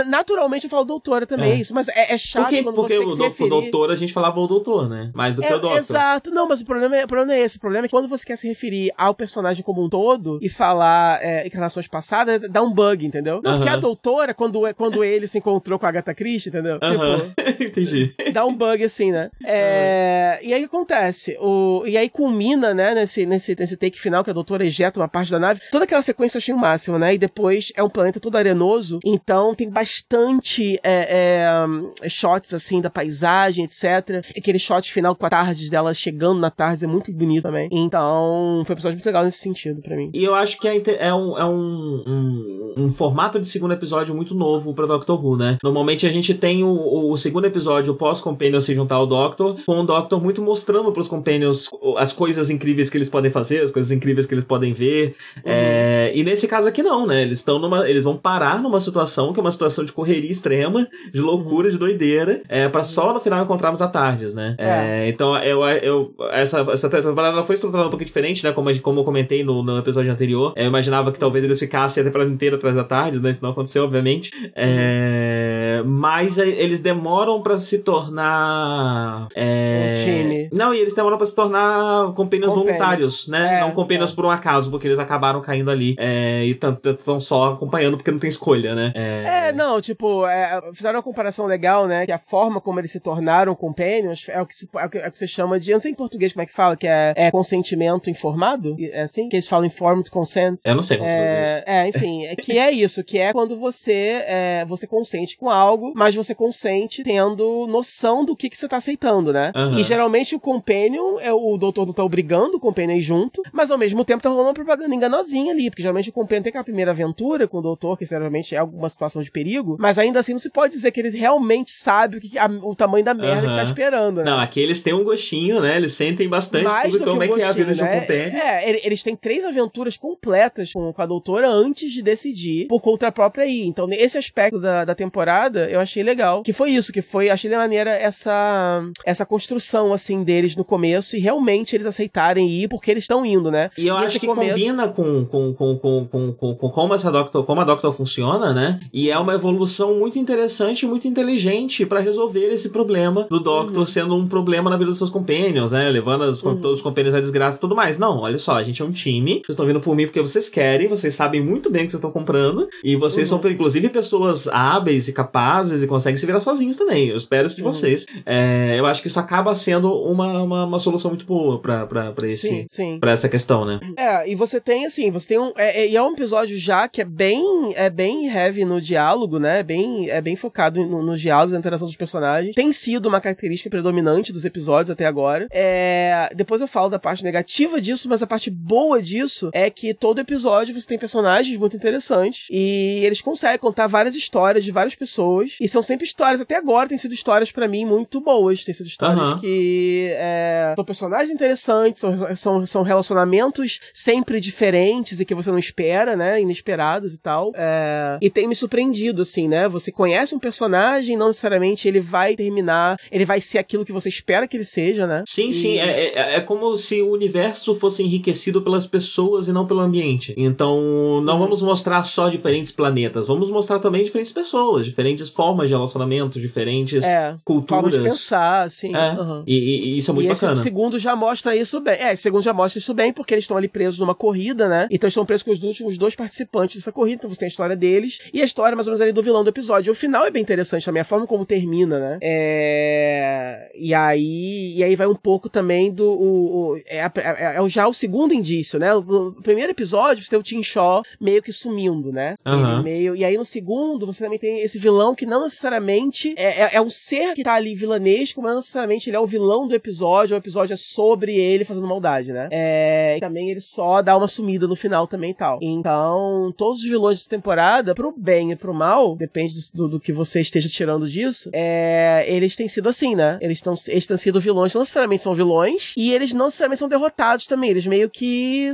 Naturalmente 0.07 0.65
eu 0.65 0.71
falo 0.71 0.85
doutora 0.85 1.27
também, 1.27 1.53
é. 1.53 1.57
isso. 1.57 1.75
Mas 1.75 1.89
é, 1.89 2.15
é 2.15 2.19
chato 2.19 2.45
porque, 2.45 2.63
quando 2.63 2.75
porque 2.75 2.99
você 2.99 3.43
o, 3.43 3.47
o 3.47 3.49
doutor 3.49 3.91
a 3.91 3.97
gente 3.97 4.13
falava 4.13 4.39
o 4.39 4.47
doutor, 4.47 4.89
né? 4.89 5.11
Mais 5.15 5.35
do 5.35 5.43
que 5.43 5.53
o 5.53 5.59
doutor. 5.59 5.79
Exato. 5.79 6.31
Não, 6.31 6.49
mas 6.49 6.61
o 6.61 6.65
problema, 6.65 6.97
é, 6.97 7.05
o 7.05 7.09
problema 7.09 7.35
é 7.35 7.41
esse. 7.41 7.57
O 7.57 7.61
problema 7.61 7.87
é 7.87 7.89
que 7.89 7.95
quando 7.95 8.09
você 8.09 8.25
quer 8.25 8.37
se 8.37 8.49
referir 8.49 8.93
ao 8.97 9.15
personagem 9.23 9.63
como 9.63 9.85
um 9.85 9.89
todo 9.89 10.41
e 10.43 10.49
falar 10.49 11.23
é, 11.23 11.47
encarnações 11.47 11.87
passadas, 11.87 12.41
dá 12.51 12.61
um 12.61 12.73
bug, 12.73 13.07
entendeu? 13.07 13.41
Não, 13.43 13.55
porque 13.55 13.69
a 13.69 13.77
doutora, 13.77 14.35
quando, 14.35 14.61
quando 14.75 15.05
ele 15.05 15.29
se 15.29 15.39
encontrou 15.39 15.79
com 15.79 15.87
a 15.87 15.89
Agatha 15.89 16.13
Christie, 16.13 16.49
entendeu? 16.49 16.81
Tipo, 16.81 17.63
Entendi. 17.63 18.13
Dá 18.33 18.45
um 18.45 18.53
bug 18.53 18.83
assim, 18.83 19.13
né? 19.13 19.31
É, 19.45 20.41
E 20.43 20.53
aí 20.53 20.65
acontece. 20.65 21.37
O, 21.41 21.85
e 21.87 21.97
aí 21.97 22.09
culmina, 22.09 22.75
né, 22.75 22.95
nesse, 22.95 23.25
nesse, 23.25 23.55
nesse 23.57 23.77
take 23.77 24.01
final 24.01 24.25
que 24.25 24.31
a 24.31 24.33
doutora 24.33 24.67
ejeta 24.67 24.99
uma 24.99 25.07
parte 25.07 25.31
da 25.31 25.39
nave. 25.39 25.61
Toda 25.71 25.85
aquela 25.85 26.03
sequência 26.03 26.37
eu 26.37 26.41
achei 26.41 26.55
o 26.55 26.59
máximo, 26.59 26.99
né? 26.99 27.15
E 27.15 27.19
depois 27.19 27.73
é 27.77 27.83
um 27.83 27.89
planeta 27.89 28.19
todo 28.19 28.37
arenoso, 28.37 28.99
então 29.05 29.55
tem 29.55 29.71
bastante 29.71 30.81
é, 30.83 31.55
é, 32.03 32.09
shots 32.09 32.53
assim 32.53 32.81
da 32.81 32.91
paisagem, 32.91 33.65
etc. 33.65 34.27
Aquele 34.37 34.59
shot 34.59 34.93
final 34.93 35.15
com 35.15 35.27
a 35.27 35.31
tarde 35.31 35.71
dela 35.71 35.95
chegando 35.95 36.41
na 36.41 36.51
tarde 36.51 36.85
é 36.85 36.89
muito 36.89 37.13
bonito 37.13 37.43
também. 37.43 37.69
Então, 37.71 38.63
foi 38.65 38.75
um 38.75 38.77
episódio 38.77 38.97
muito 38.97 39.05
legal 39.13 39.25
nesse 39.25 39.39
sentido 39.39 39.81
para 39.83 39.97
mim. 39.97 40.11
E 40.15 40.25
eu 40.25 40.35
acho 40.35 40.59
que 40.59 40.67
é, 40.67 40.83
é, 40.99 41.15
um, 41.15 41.39
é 41.39 41.45
um, 41.45 42.03
um, 42.07 42.75
um, 42.77 42.93
formato 42.93 43.39
de 43.39 43.47
segundo 43.47 43.73
episódio 43.73 44.15
muito 44.15 44.35
novo 44.35 44.75
pra 44.75 44.87
Doctor 44.87 45.25
Who, 45.25 45.37
né? 45.37 45.59
Normalmente 45.63 46.07
a 46.07 46.11
gente 46.11 46.35
tem 46.35 46.65
o, 46.65 47.11
o 47.11 47.17
segundo 47.17 47.47
episódio 47.47 47.95
pós-Companion 47.95 48.61
se 48.61 48.75
juntar 48.75 48.97
ao 48.97 49.07
Doctor, 49.07 49.57
com 49.65 49.81
o 49.81 49.87
Doctor 49.87 50.21
muito 50.21 50.43
mostrando 50.43 50.91
pros 50.93 51.09
Companions 51.09 51.69
as 51.97 52.13
coisas 52.13 52.51
incríveis 52.51 52.89
que 52.89 52.97
eles 52.97 53.11
podem 53.11 53.31
fazer, 53.31 53.61
as 53.61 53.71
coisas 53.71 53.93
incríveis 53.93 54.27
que 54.27 54.35
eles 54.35 54.45
podem 54.45 54.73
ver. 54.73 55.15
Uhum. 55.37 55.43
É, 55.45 56.13
e 56.15 56.25
nesse 56.25 56.49
caso 56.49 56.69
aqui 56.69 56.83
não, 56.83 57.07
né? 57.07 57.23
Eles 57.23 57.39
estão 57.39 57.59
numa. 57.59 57.89
Eles 57.89 58.05
vão 58.05 58.17
parar 58.17 58.63
numa 58.63 58.81
situação 58.81 59.33
que 59.33 59.41
é 59.41 59.43
uma 59.43 59.53
situação 59.53 59.85
de 59.85 59.93
correria 59.93 60.31
extrema, 60.31 60.89
de 61.13 61.21
loucura, 61.21 61.67
uhum. 61.67 61.73
de 61.73 61.79
doideira, 61.79 62.43
é, 62.49 62.69
para 62.69 62.85
só 62.85 63.13
no 63.13 63.21
final 63.21 63.43
encontrarmos 63.43 63.83
a 63.83 63.89
Tardes, 63.89 64.35
né? 64.35 64.57
É. 64.59 65.03
É, 65.03 65.09
então 65.09 65.37
eu, 65.39 65.63
eu, 65.65 66.15
essa, 66.31 66.61
essa 66.71 66.89
temporada 66.89 67.43
foi 67.43 67.55
estruturada 67.55 67.89
um 67.89 67.91
pouquinho 67.91 68.07
diferente, 68.07 68.45
né? 68.45 68.53
Como, 68.53 68.81
como 68.81 69.02
eu 69.03 69.05
comentei 69.05 69.45
no, 69.45 69.63
no 69.63 69.79
episódio 69.79 70.11
anterior. 70.11 70.53
Eu 70.57 70.67
imaginava 70.67 71.13
que 71.13 71.19
talvez 71.19 71.45
eles 71.45 71.59
ficassem 71.59 72.01
a 72.01 72.07
temporada 72.07 72.31
inteira 72.31 72.57
atrás 72.57 72.75
da 72.75 72.85
Tardes, 72.85 73.21
né? 73.21 73.31
Isso 73.31 73.43
não 73.43 73.51
aconteceu, 73.51 73.85
obviamente. 73.85 74.31
É, 74.55 75.83
mas 75.85 76.39
eles 76.39 76.81
demoram 76.81 77.43
para 77.43 77.59
se 77.59 77.79
tornar. 77.79 79.29
É, 79.35 79.93
um 79.93 80.05
time. 80.05 80.51
Não, 80.53 80.75
e 80.75 80.79
eles 80.79 80.95
demoram 80.95 81.17
para 81.17 81.27
se 81.27 81.35
tornar 81.35 82.13
compênios 82.15 82.53
voluntários, 82.55 83.29
né? 83.29 83.59
É, 83.59 83.61
não 83.61 83.73
compênios 83.73 84.13
é. 84.13 84.15
por 84.15 84.25
um 84.25 84.31
acaso, 84.31 84.71
porque 84.71 84.87
eles 84.87 84.99
acabaram 84.99 85.41
caindo 85.41 85.71
ali. 85.71 85.97
É, 85.99 86.45
e 86.45 86.51
estão 86.51 87.21
só 87.21 87.53
acompanhando 87.53 87.97
porque 87.97 88.11
não 88.11 88.19
tem 88.19 88.31
escolha, 88.31 88.75
né? 88.75 88.93
É, 88.95 89.49
é 89.49 89.53
não, 89.53 89.81
tipo, 89.81 90.27
é, 90.27 90.61
fizeram 90.73 90.99
uma 90.99 91.03
comparação 91.03 91.47
legal, 91.47 91.87
né? 91.87 92.07
Que 92.07 92.13
a 92.13 92.19
forma 92.19 92.61
como 92.61 92.81
eles 92.81 92.91
se 92.91 93.01
tornaram 93.01 93.55
companions 93.55 94.27
é 94.29 94.41
o 94.41 94.47
que, 94.47 94.55
se, 94.55 94.69
é 94.75 94.87
o 94.87 94.89
que, 94.89 94.99
é 94.99 95.09
o 95.09 95.11
que 95.11 95.19
você 95.19 95.27
chama 95.27 95.59
de. 95.59 95.71
Eu 95.71 95.77
não 95.77 95.81
sei 95.81 95.93
em 95.93 95.95
português 95.95 96.33
como 96.33 96.43
é 96.43 96.47
que 96.47 96.53
fala, 96.53 96.77
que 96.77 96.87
é, 96.87 97.13
é 97.17 97.31
consentimento 97.31 98.11
informado? 98.11 98.77
É 98.93 99.03
assim? 99.03 99.29
Que 99.29 99.37
eles 99.37 99.49
falam 99.49 99.67
informed 99.67 100.11
consent. 100.11 100.61
Eu 100.65 100.75
não 100.75 100.83
sei 100.83 100.97
como 100.97 101.09
é, 101.09 101.43
isso. 101.43 101.63
É, 101.67 101.89
enfim, 101.89 102.27
é, 102.27 102.37
que 102.37 102.59
é 102.59 102.71
isso, 102.71 103.03
que 103.03 103.19
é 103.19 103.33
quando 103.33 103.59
você, 103.59 104.23
é, 104.27 104.65
você 104.67 104.87
consente 104.87 105.37
com 105.37 105.49
algo, 105.49 105.93
mas 105.95 106.15
você 106.15 106.35
consente 106.35 107.03
tendo 107.03 107.67
noção 107.67 108.25
do 108.25 108.37
que, 108.37 108.49
que 108.49 108.57
você 108.57 108.69
tá 108.69 108.77
aceitando, 108.77 109.33
né? 109.33 109.53
Uhum. 109.55 109.79
E 109.79 109.85
geralmente 109.85 110.35
o 110.35 110.41
companion, 110.41 111.19
é, 111.21 111.33
o 111.33 111.57
doutor 111.57 111.87
não 111.87 111.93
tá 111.93 112.05
obrigando 112.05 112.57
o 112.57 112.61
companion 112.61 113.01
junto, 113.01 113.43
mas 113.53 113.71
ao 113.71 113.79
mesmo 113.79 114.05
tempo 114.05 114.23
tá 114.23 114.29
rolando 114.29 114.49
uma 114.49 114.55
propaganda 114.55 114.95
enganosinha 114.95 115.53
ali, 115.53 115.71
porque 115.71 115.83
geralmente 115.83 116.11
o 116.11 116.13
companion 116.13 116.43
tem 116.43 116.51
aquela 116.51 116.65
primeira 116.65 116.91
aventura 116.91 117.49
com 117.49 117.59
o 117.59 117.63
doutor, 117.63 117.99
que 117.99 118.05
geralmente 118.05 118.55
é 118.55 118.59
alguma 118.59 118.89
situação 118.89 119.23
de 119.23 119.31
perigo, 119.31 119.77
mas 119.79 119.99
ainda 119.99 120.21
assim 120.21 120.33
não 120.33 120.39
se 120.39 120.51
pode 120.51 120.75
dizer 120.75 120.91
que 120.91 121.01
ele 121.01 121.11
realmente 121.17 121.71
sabe 121.71 122.19
o, 122.19 122.21
que, 122.21 122.39
a, 122.39 122.47
o 122.47 122.75
tamanho 122.75 123.05
da 123.05 123.15
merda 123.15 123.47
uhum. 123.47 123.51
que 123.51 123.57
tá 123.57 123.63
esperando, 123.63 124.19
né? 124.19 124.25
Não, 124.25 124.41
aqui 124.41 124.61
eles 124.61 124.81
têm 124.81 124.93
um 124.93 125.05
gostinho, 125.05 125.61
né? 125.61 125.77
Eles 125.77 125.93
sentem 125.93 126.29
bastante 126.29 126.65
Mais 126.65 126.91
tudo 126.91 127.05
como 127.05 127.23
é 127.23 127.29
que 127.29 127.41
é 127.41 127.45
a 127.45 127.53
vida 127.53 127.71
né? 127.71 127.75
de 127.75 127.83
um 127.83 127.85
né? 127.85 128.01
companion. 128.01 128.37
É, 128.37 128.82
eles 128.83 129.03
têm 129.03 129.17
três 129.17 129.45
aventuras 129.45 129.97
completas 129.97 130.73
com, 130.73 130.93
com 130.93 131.03
a 131.03 131.07
doutora 131.07 131.49
antes 131.49 131.93
de 131.93 132.03
decidir 132.03 132.67
por 132.67 132.81
conta 132.81 133.11
própria 133.13 133.45
aí. 133.45 133.63
Então, 133.63 133.87
nesse 133.87 134.19
aspecto 134.19 134.61
da, 134.61 134.85
da 134.85 134.95
temporada, 134.95 135.69
eu 135.71 135.81
achei 135.81 136.03
legal. 136.03 136.43
Que 136.43 136.53
foi 136.53 136.71
isso, 136.71 136.93
que 136.93 137.03
foi, 137.03 137.31
achei 137.31 137.51
de 137.51 137.57
maneira 137.57 137.91
essa, 137.91 138.83
essa 139.05 139.27
construção, 139.27 139.93
assim, 139.93 140.23
deles 140.23 140.57
no 140.57 140.65
começo 140.65 141.17
e 141.17 141.21
realmente 141.21 141.75
eles 141.75 141.87
aceitarem 141.87 142.49
ir 142.49 142.69
porque 142.69 142.91
eles 142.91 143.05
estão 143.05 143.25
indo, 143.25 143.51
né? 143.51 143.71
E 143.77 143.87
eu 143.87 143.95
e 143.97 144.05
acho 144.05 144.19
que 144.19 144.27
começo... 144.27 144.51
combina 144.51 144.89
com, 144.89 145.25
com, 145.27 145.55
com, 145.55 145.79
com, 145.79 146.07
com, 146.07 146.33
com, 146.33 146.55
com 146.55 146.71
como 146.71 146.95
essa 146.95 147.11
Doctor, 147.11 147.45
como 147.45 147.61
a 147.61 147.65
Doctor 147.65 147.93
funciona, 147.93 148.53
né? 148.53 148.81
E 148.93 149.11
é 149.11 149.19
uma 149.19 149.35
evolução 149.35 149.99
muito 149.99 150.19
interessante 150.19 150.85
e 150.85 150.89
muito 150.89 151.07
inteligente 151.07 151.85
para 151.85 152.01
resolver 152.01 152.49
esse 152.53 152.71
problema 152.71 153.27
do 153.29 153.41
Doctor 153.41 153.79
uhum. 153.79 153.87
sendo 153.87 154.17
um 154.17 154.27
problema 154.27 154.71
na 154.71 154.77
vida 154.77 154.91
dos 154.91 154.99
seus 154.99 155.11
companions, 155.11 155.73
né? 155.73 155.91
Levando 155.91 156.23
os, 156.23 156.43
uhum. 156.43 156.57
todos 156.57 156.79
os 156.79 156.83
companions 156.83 157.15
à 157.15 157.21
desgraça 157.21 157.59
e 157.59 157.61
tudo 157.61 157.77
mais. 157.77 157.99
Não, 157.99 158.21
olha 158.21 158.39
só, 158.39 158.55
a 158.55 158.63
gente 158.63 158.72
é 158.81 158.85
um 158.85 158.93
time, 158.93 159.35
vocês 159.35 159.51
estão 159.51 159.67
vindo 159.67 159.81
por 159.81 159.97
mim 159.97 160.07
porque 160.07 160.21
vocês 160.21 160.49
querem, 160.49 160.87
vocês 160.89 161.15
sabem 161.15 161.43
muito 161.43 161.69
bem 161.69 161.83
o 161.83 161.85
que 161.87 161.91
vocês 161.91 161.99
estão 161.99 162.13
comprando, 162.13 162.69
e 162.85 162.95
vocês 162.95 163.31
uhum. 163.31 163.41
são, 163.43 163.51
inclusive, 163.51 163.89
pessoas 163.89 164.47
hábeis 164.49 165.09
e 165.09 165.13
capazes 165.13 165.83
e 165.83 165.87
conseguem 165.87 166.17
se 166.17 166.25
virar 166.25 166.41
sozinhos 166.41 166.77
também. 166.77 167.09
Eu 167.09 167.17
espero 167.17 167.47
isso 167.47 167.57
de 167.57 167.63
uhum. 167.63 167.73
vocês. 167.73 168.07
É, 168.25 168.77
eu 168.79 168.87
acho 168.87 169.03
que 169.03 169.09
isso 169.09 169.19
acaba 169.19 169.55
sendo 169.55 169.93
uma, 169.93 170.43
uma, 170.43 170.65
uma 170.65 170.79
solução 170.79 171.11
muito 171.11 171.27
boa 171.27 171.61
pra, 171.61 171.87
pra, 171.87 172.13
pra, 172.13 172.27
esse, 172.27 172.49
sim, 172.49 172.65
sim. 172.69 172.99
pra 173.01 173.13
essa 173.13 173.29
questão, 173.29 173.65
né? 173.65 173.81
É, 173.97 174.31
e 174.31 174.35
você 174.35 174.61
tem, 174.61 174.87
assim, 174.87 175.11
você 175.11 175.29
tem 175.29 175.39
um. 175.39 175.53
É, 175.57 175.83
é, 175.83 175.89
e 175.89 175.97
é 175.97 176.03
um 176.03 176.13
episódio 176.13 176.57
já 176.57 176.89
que 176.89 177.01
é 177.01 177.05
bem, 177.05 177.73
é 177.75 177.91
bem 177.91 178.27
heavy 178.29 178.65
no 178.65 178.81
diálogo, 178.81 179.39
né? 179.39 179.61
É 179.61 179.63
bem, 179.63 180.09
é 180.09 180.21
bem 180.21 180.37
focado 180.37 180.85
no, 180.85 181.03
nos 181.03 181.21
diálogos, 181.21 181.53
na 181.53 181.59
interação 181.59 181.87
dos 181.87 181.97
personagens. 181.97 182.55
Tem 182.55 182.73
sido 182.73 183.07
uma 183.07 183.21
característica 183.21 183.71
predominante 183.71 184.33
dos 184.33 184.45
episódios 184.45 184.91
até 184.91 185.07
agora. 185.07 185.47
É, 185.51 186.31
depois 186.35 186.61
eu 186.61 186.69
falo 186.69 186.89
da 186.89 186.99
parte 186.99 187.25
negativa 187.25 187.81
disso, 187.81 188.09
mas 188.09 188.23
a 188.23 188.27
parte 188.27 188.51
boa 188.53 189.03
disso 189.03 189.51
é 189.53 189.71
que 189.71 189.95
todo 189.95 190.21
episódio 190.21 190.79
você 190.79 190.87
tem 190.87 190.99
personagens 190.99 191.57
muito 191.57 191.77
interessantes 191.77 192.47
e 192.51 193.01
eles 193.05 193.21
conseguem 193.21 193.59
contar 193.59 193.87
várias 193.87 194.15
histórias 194.15 194.65
de 194.65 194.71
várias 194.71 194.95
pessoas 194.95 195.57
e 195.61 195.67
são 195.67 195.83
sempre 195.83 196.07
histórias, 196.07 196.41
até 196.41 196.57
agora 196.57 196.89
tem 196.89 196.99
sido 196.99 197.15
histórias 197.15 197.51
para 197.51 197.67
mim 197.67 197.85
muito 197.85 198.21
boas, 198.21 198.65
tem 198.65 198.75
sido 198.75 198.87
histórias 198.87 199.33
uhum. 199.33 199.39
que 199.39 200.09
é, 200.13 200.73
são 200.77 200.85
personagens 200.85 201.31
interessantes, 201.31 202.01
são, 202.01 202.37
são, 202.37 202.67
são 202.67 202.83
relacionamentos 202.83 203.81
sempre 203.93 204.41
diferentes 204.41 205.21
e 205.21 205.25
que 205.25 205.35
você 205.35 205.51
não 205.51 205.59
espera, 205.59 206.17
né, 206.17 206.41
inesperados 206.41 207.15
e 207.15 207.19
tal, 207.19 207.53
é, 207.55 208.19
e 208.21 208.31
tem 208.31 208.47
me 208.47 208.55
surpreendido, 208.55 209.23
assim, 209.23 209.49
né, 209.49 209.69
você 209.69 209.91
conhece 209.91 210.35
um 210.35 210.39
personagem, 210.39 211.17
não 211.17 211.29
necessariamente 211.29 211.89
ele 211.89 212.01
vai 212.01 212.37
terminar, 212.37 212.99
ele 213.11 213.25
vai 213.25 213.41
ser 213.41 213.59
aquilo 213.59 213.85
que 213.85 213.93
você 213.93 214.09
espera 214.09 214.47
que 214.47 214.57
ele 214.57 214.65
seja, 214.65 215.07
né. 215.07 215.25
Sim, 215.27 215.49
e... 215.49 215.55
sim, 215.55 215.79
é, 215.79 216.13
é, 216.15 216.35
é 216.37 216.41
como 216.41 216.77
se 216.77 217.01
o 217.01 217.11
universo 217.11 217.75
fosse 217.75 218.03
enriquecido 218.03 218.42
pelas 218.51 218.87
pessoas 218.87 219.47
e 219.47 219.53
não 219.53 219.67
pelo 219.67 219.81
ambiente. 219.81 220.35
Então, 220.37 221.21
não 221.23 221.35
uhum. 221.35 221.41
vamos 221.41 221.63
mostrar 221.63 222.03
só 222.05 222.29
diferentes 222.29 222.73
planetas, 222.73 223.29
vamos 223.29 223.51
mostrar 223.51 223.79
também 223.79 224.03
diferentes 224.03 224.33
pessoas, 224.33 224.87
diferentes 224.87 225.29
formas 225.29 225.69
de 225.69 225.75
relacionamento, 225.75 226.41
diferentes 226.41 227.05
é, 227.05 227.37
culturas. 227.45 227.83
Formas 227.83 227.95
de 227.95 228.09
pensar, 228.11 228.63
assim. 228.63 228.95
É, 228.95 229.13
uhum. 229.13 229.43
e, 229.47 229.55
e, 229.55 229.99
isso 229.99 230.11
é 230.11 230.15
muito 230.15 230.27
e 230.27 230.33
bacana. 230.33 230.55
Esse 230.55 230.63
segundo 230.63 230.99
já 230.99 231.15
mostra 231.15 231.55
isso 231.55 231.81
bem. 231.81 231.95
É, 231.95 232.13
esse 232.13 232.23
segundo 232.23 232.43
já 232.43 232.53
mostra 232.53 232.79
isso 232.79 232.95
bem, 232.95 233.13
porque 233.13 233.35
eles 233.35 233.45
estão 233.45 233.57
ali 233.57 233.69
presos 233.69 234.01
numa 234.01 234.15
corrida, 234.15 234.69
né? 234.69 234.89
Então 234.91 235.07
eles 235.07 235.13
estão 235.13 235.27
presos 235.27 235.43
com 235.43 235.51
os 235.53 235.63
últimos 235.63 235.99
dois 235.99 236.17
participantes 236.17 236.77
dessa 236.77 236.91
corrida, 236.91 237.21
então 237.21 237.31
você 237.31 237.41
tem 237.41 237.47
a 237.47 237.49
história 237.49 237.77
deles 237.77 238.19
e 238.33 238.43
a 238.43 238.45
história 238.45 238.75
mais 238.75 238.87
ou 238.87 238.93
menos 238.93 239.01
ali 239.01 239.13
do 239.13 239.23
vilão 239.23 239.45
do 239.45 239.51
episódio. 239.51 239.93
O 239.93 239.97
final 239.97 240.25
é 240.25 240.31
bem 240.31 240.43
interessante 240.43 240.85
também, 240.85 241.03
a 241.03 241.05
forma 241.05 241.27
como 241.27 241.45
termina, 241.45 241.99
né? 241.99 242.19
É... 242.23 243.71
E 243.75 243.95
aí 243.95 244.73
e 244.75 244.83
aí 244.83 244.97
vai 244.97 245.07
um 245.07 245.15
pouco 245.15 245.49
também 245.49 245.93
do... 245.93 246.05
O, 246.05 246.73
o 246.73 246.77
é, 246.87 246.99
é, 246.99 247.57
é, 247.57 247.69
já 247.69 247.87
o 247.87 247.93
segundo 247.93 248.32
indício, 248.33 248.79
né? 248.79 248.95
O, 248.95 249.01
o 249.01 249.43
primeiro 249.43 249.73
episódio, 249.73 250.25
você 250.25 250.31
tem 250.31 250.39
o 250.39 250.43
Tim 250.43 250.63
Shaw 250.63 251.03
meio 251.21 251.43
que 251.43 251.53
sumindo, 251.53 252.13
né? 252.13 252.35
Uhum. 252.47 252.83
Meio... 252.83 253.17
E 253.17 253.25
aí 253.25 253.37
no 253.37 253.45
segundo, 253.45 254.07
você 254.07 254.25
também 254.25 254.39
tem 254.39 254.61
esse 254.61 254.79
vilão 254.79 255.15
que 255.15 255.27
não 255.27 255.43
necessariamente 255.43 256.35
é, 256.37 256.63
é, 256.63 256.71
é 256.75 256.81
um 256.81 256.91
ser 256.91 257.35
que 257.35 257.43
tá 257.43 257.55
ali 257.55 257.75
vilanesco, 257.75 258.41
mas 258.41 258.51
não 258.51 258.57
necessariamente 258.59 259.09
ele 259.09 259.17
é 259.17 259.21
o 259.21 259.27
vilão 259.27 259.67
do 259.67 259.75
episódio, 259.75 260.35
o 260.35 260.39
episódio 260.39 260.75
é 260.75 260.77
sobre 260.77 261.37
ele 261.37 261.65
fazendo 261.65 261.87
maldade, 261.87 262.33
né? 262.33 262.49
É, 262.51 263.17
e 263.17 263.21
também 263.21 263.51
ele 263.51 263.61
só 263.61 264.03
dá 264.03 264.17
uma 264.17 264.29
sumida 264.29 264.67
no 264.67 264.77
final 264.77 265.07
também 265.07 265.31
e 265.31 265.35
tal. 265.35 265.59
Então, 265.61 266.53
todos 266.57 266.81
os 266.81 266.89
vilões 266.89 267.19
dessa 267.19 267.31
temporada, 267.31 267.95
pro 267.95 268.15
bem 268.17 268.53
e 268.53 268.57
pro 268.57 268.75
mal, 268.75 269.17
depende 269.17 269.55
do, 269.75 269.89
do 269.89 270.01
que 270.01 270.13
você 270.13 270.41
esteja 270.41 270.69
tirando 270.69 271.09
disso, 271.09 271.51
é, 271.53 272.25
eles 272.27 272.57
têm 272.57 272.69
sido 272.69 272.89
assim, 272.89 273.15
né? 273.15 273.39
Eles, 273.41 273.61
tão, 273.61 273.75
eles 273.89 274.07
têm 274.07 274.17
sido 274.17 274.41
vilões, 274.41 274.75
não 274.75 274.83
necessariamente 274.83 275.23
são 275.23 275.35
vilões, 275.35 275.93
e 275.97 276.13
eles 276.13 276.33
não 276.33 276.47
necessariamente 276.47 276.81
são 276.81 276.89
derrotados 276.89 277.47
também, 277.47 277.71
eles 277.71 277.87
meio 277.87 278.09
que 278.09 278.22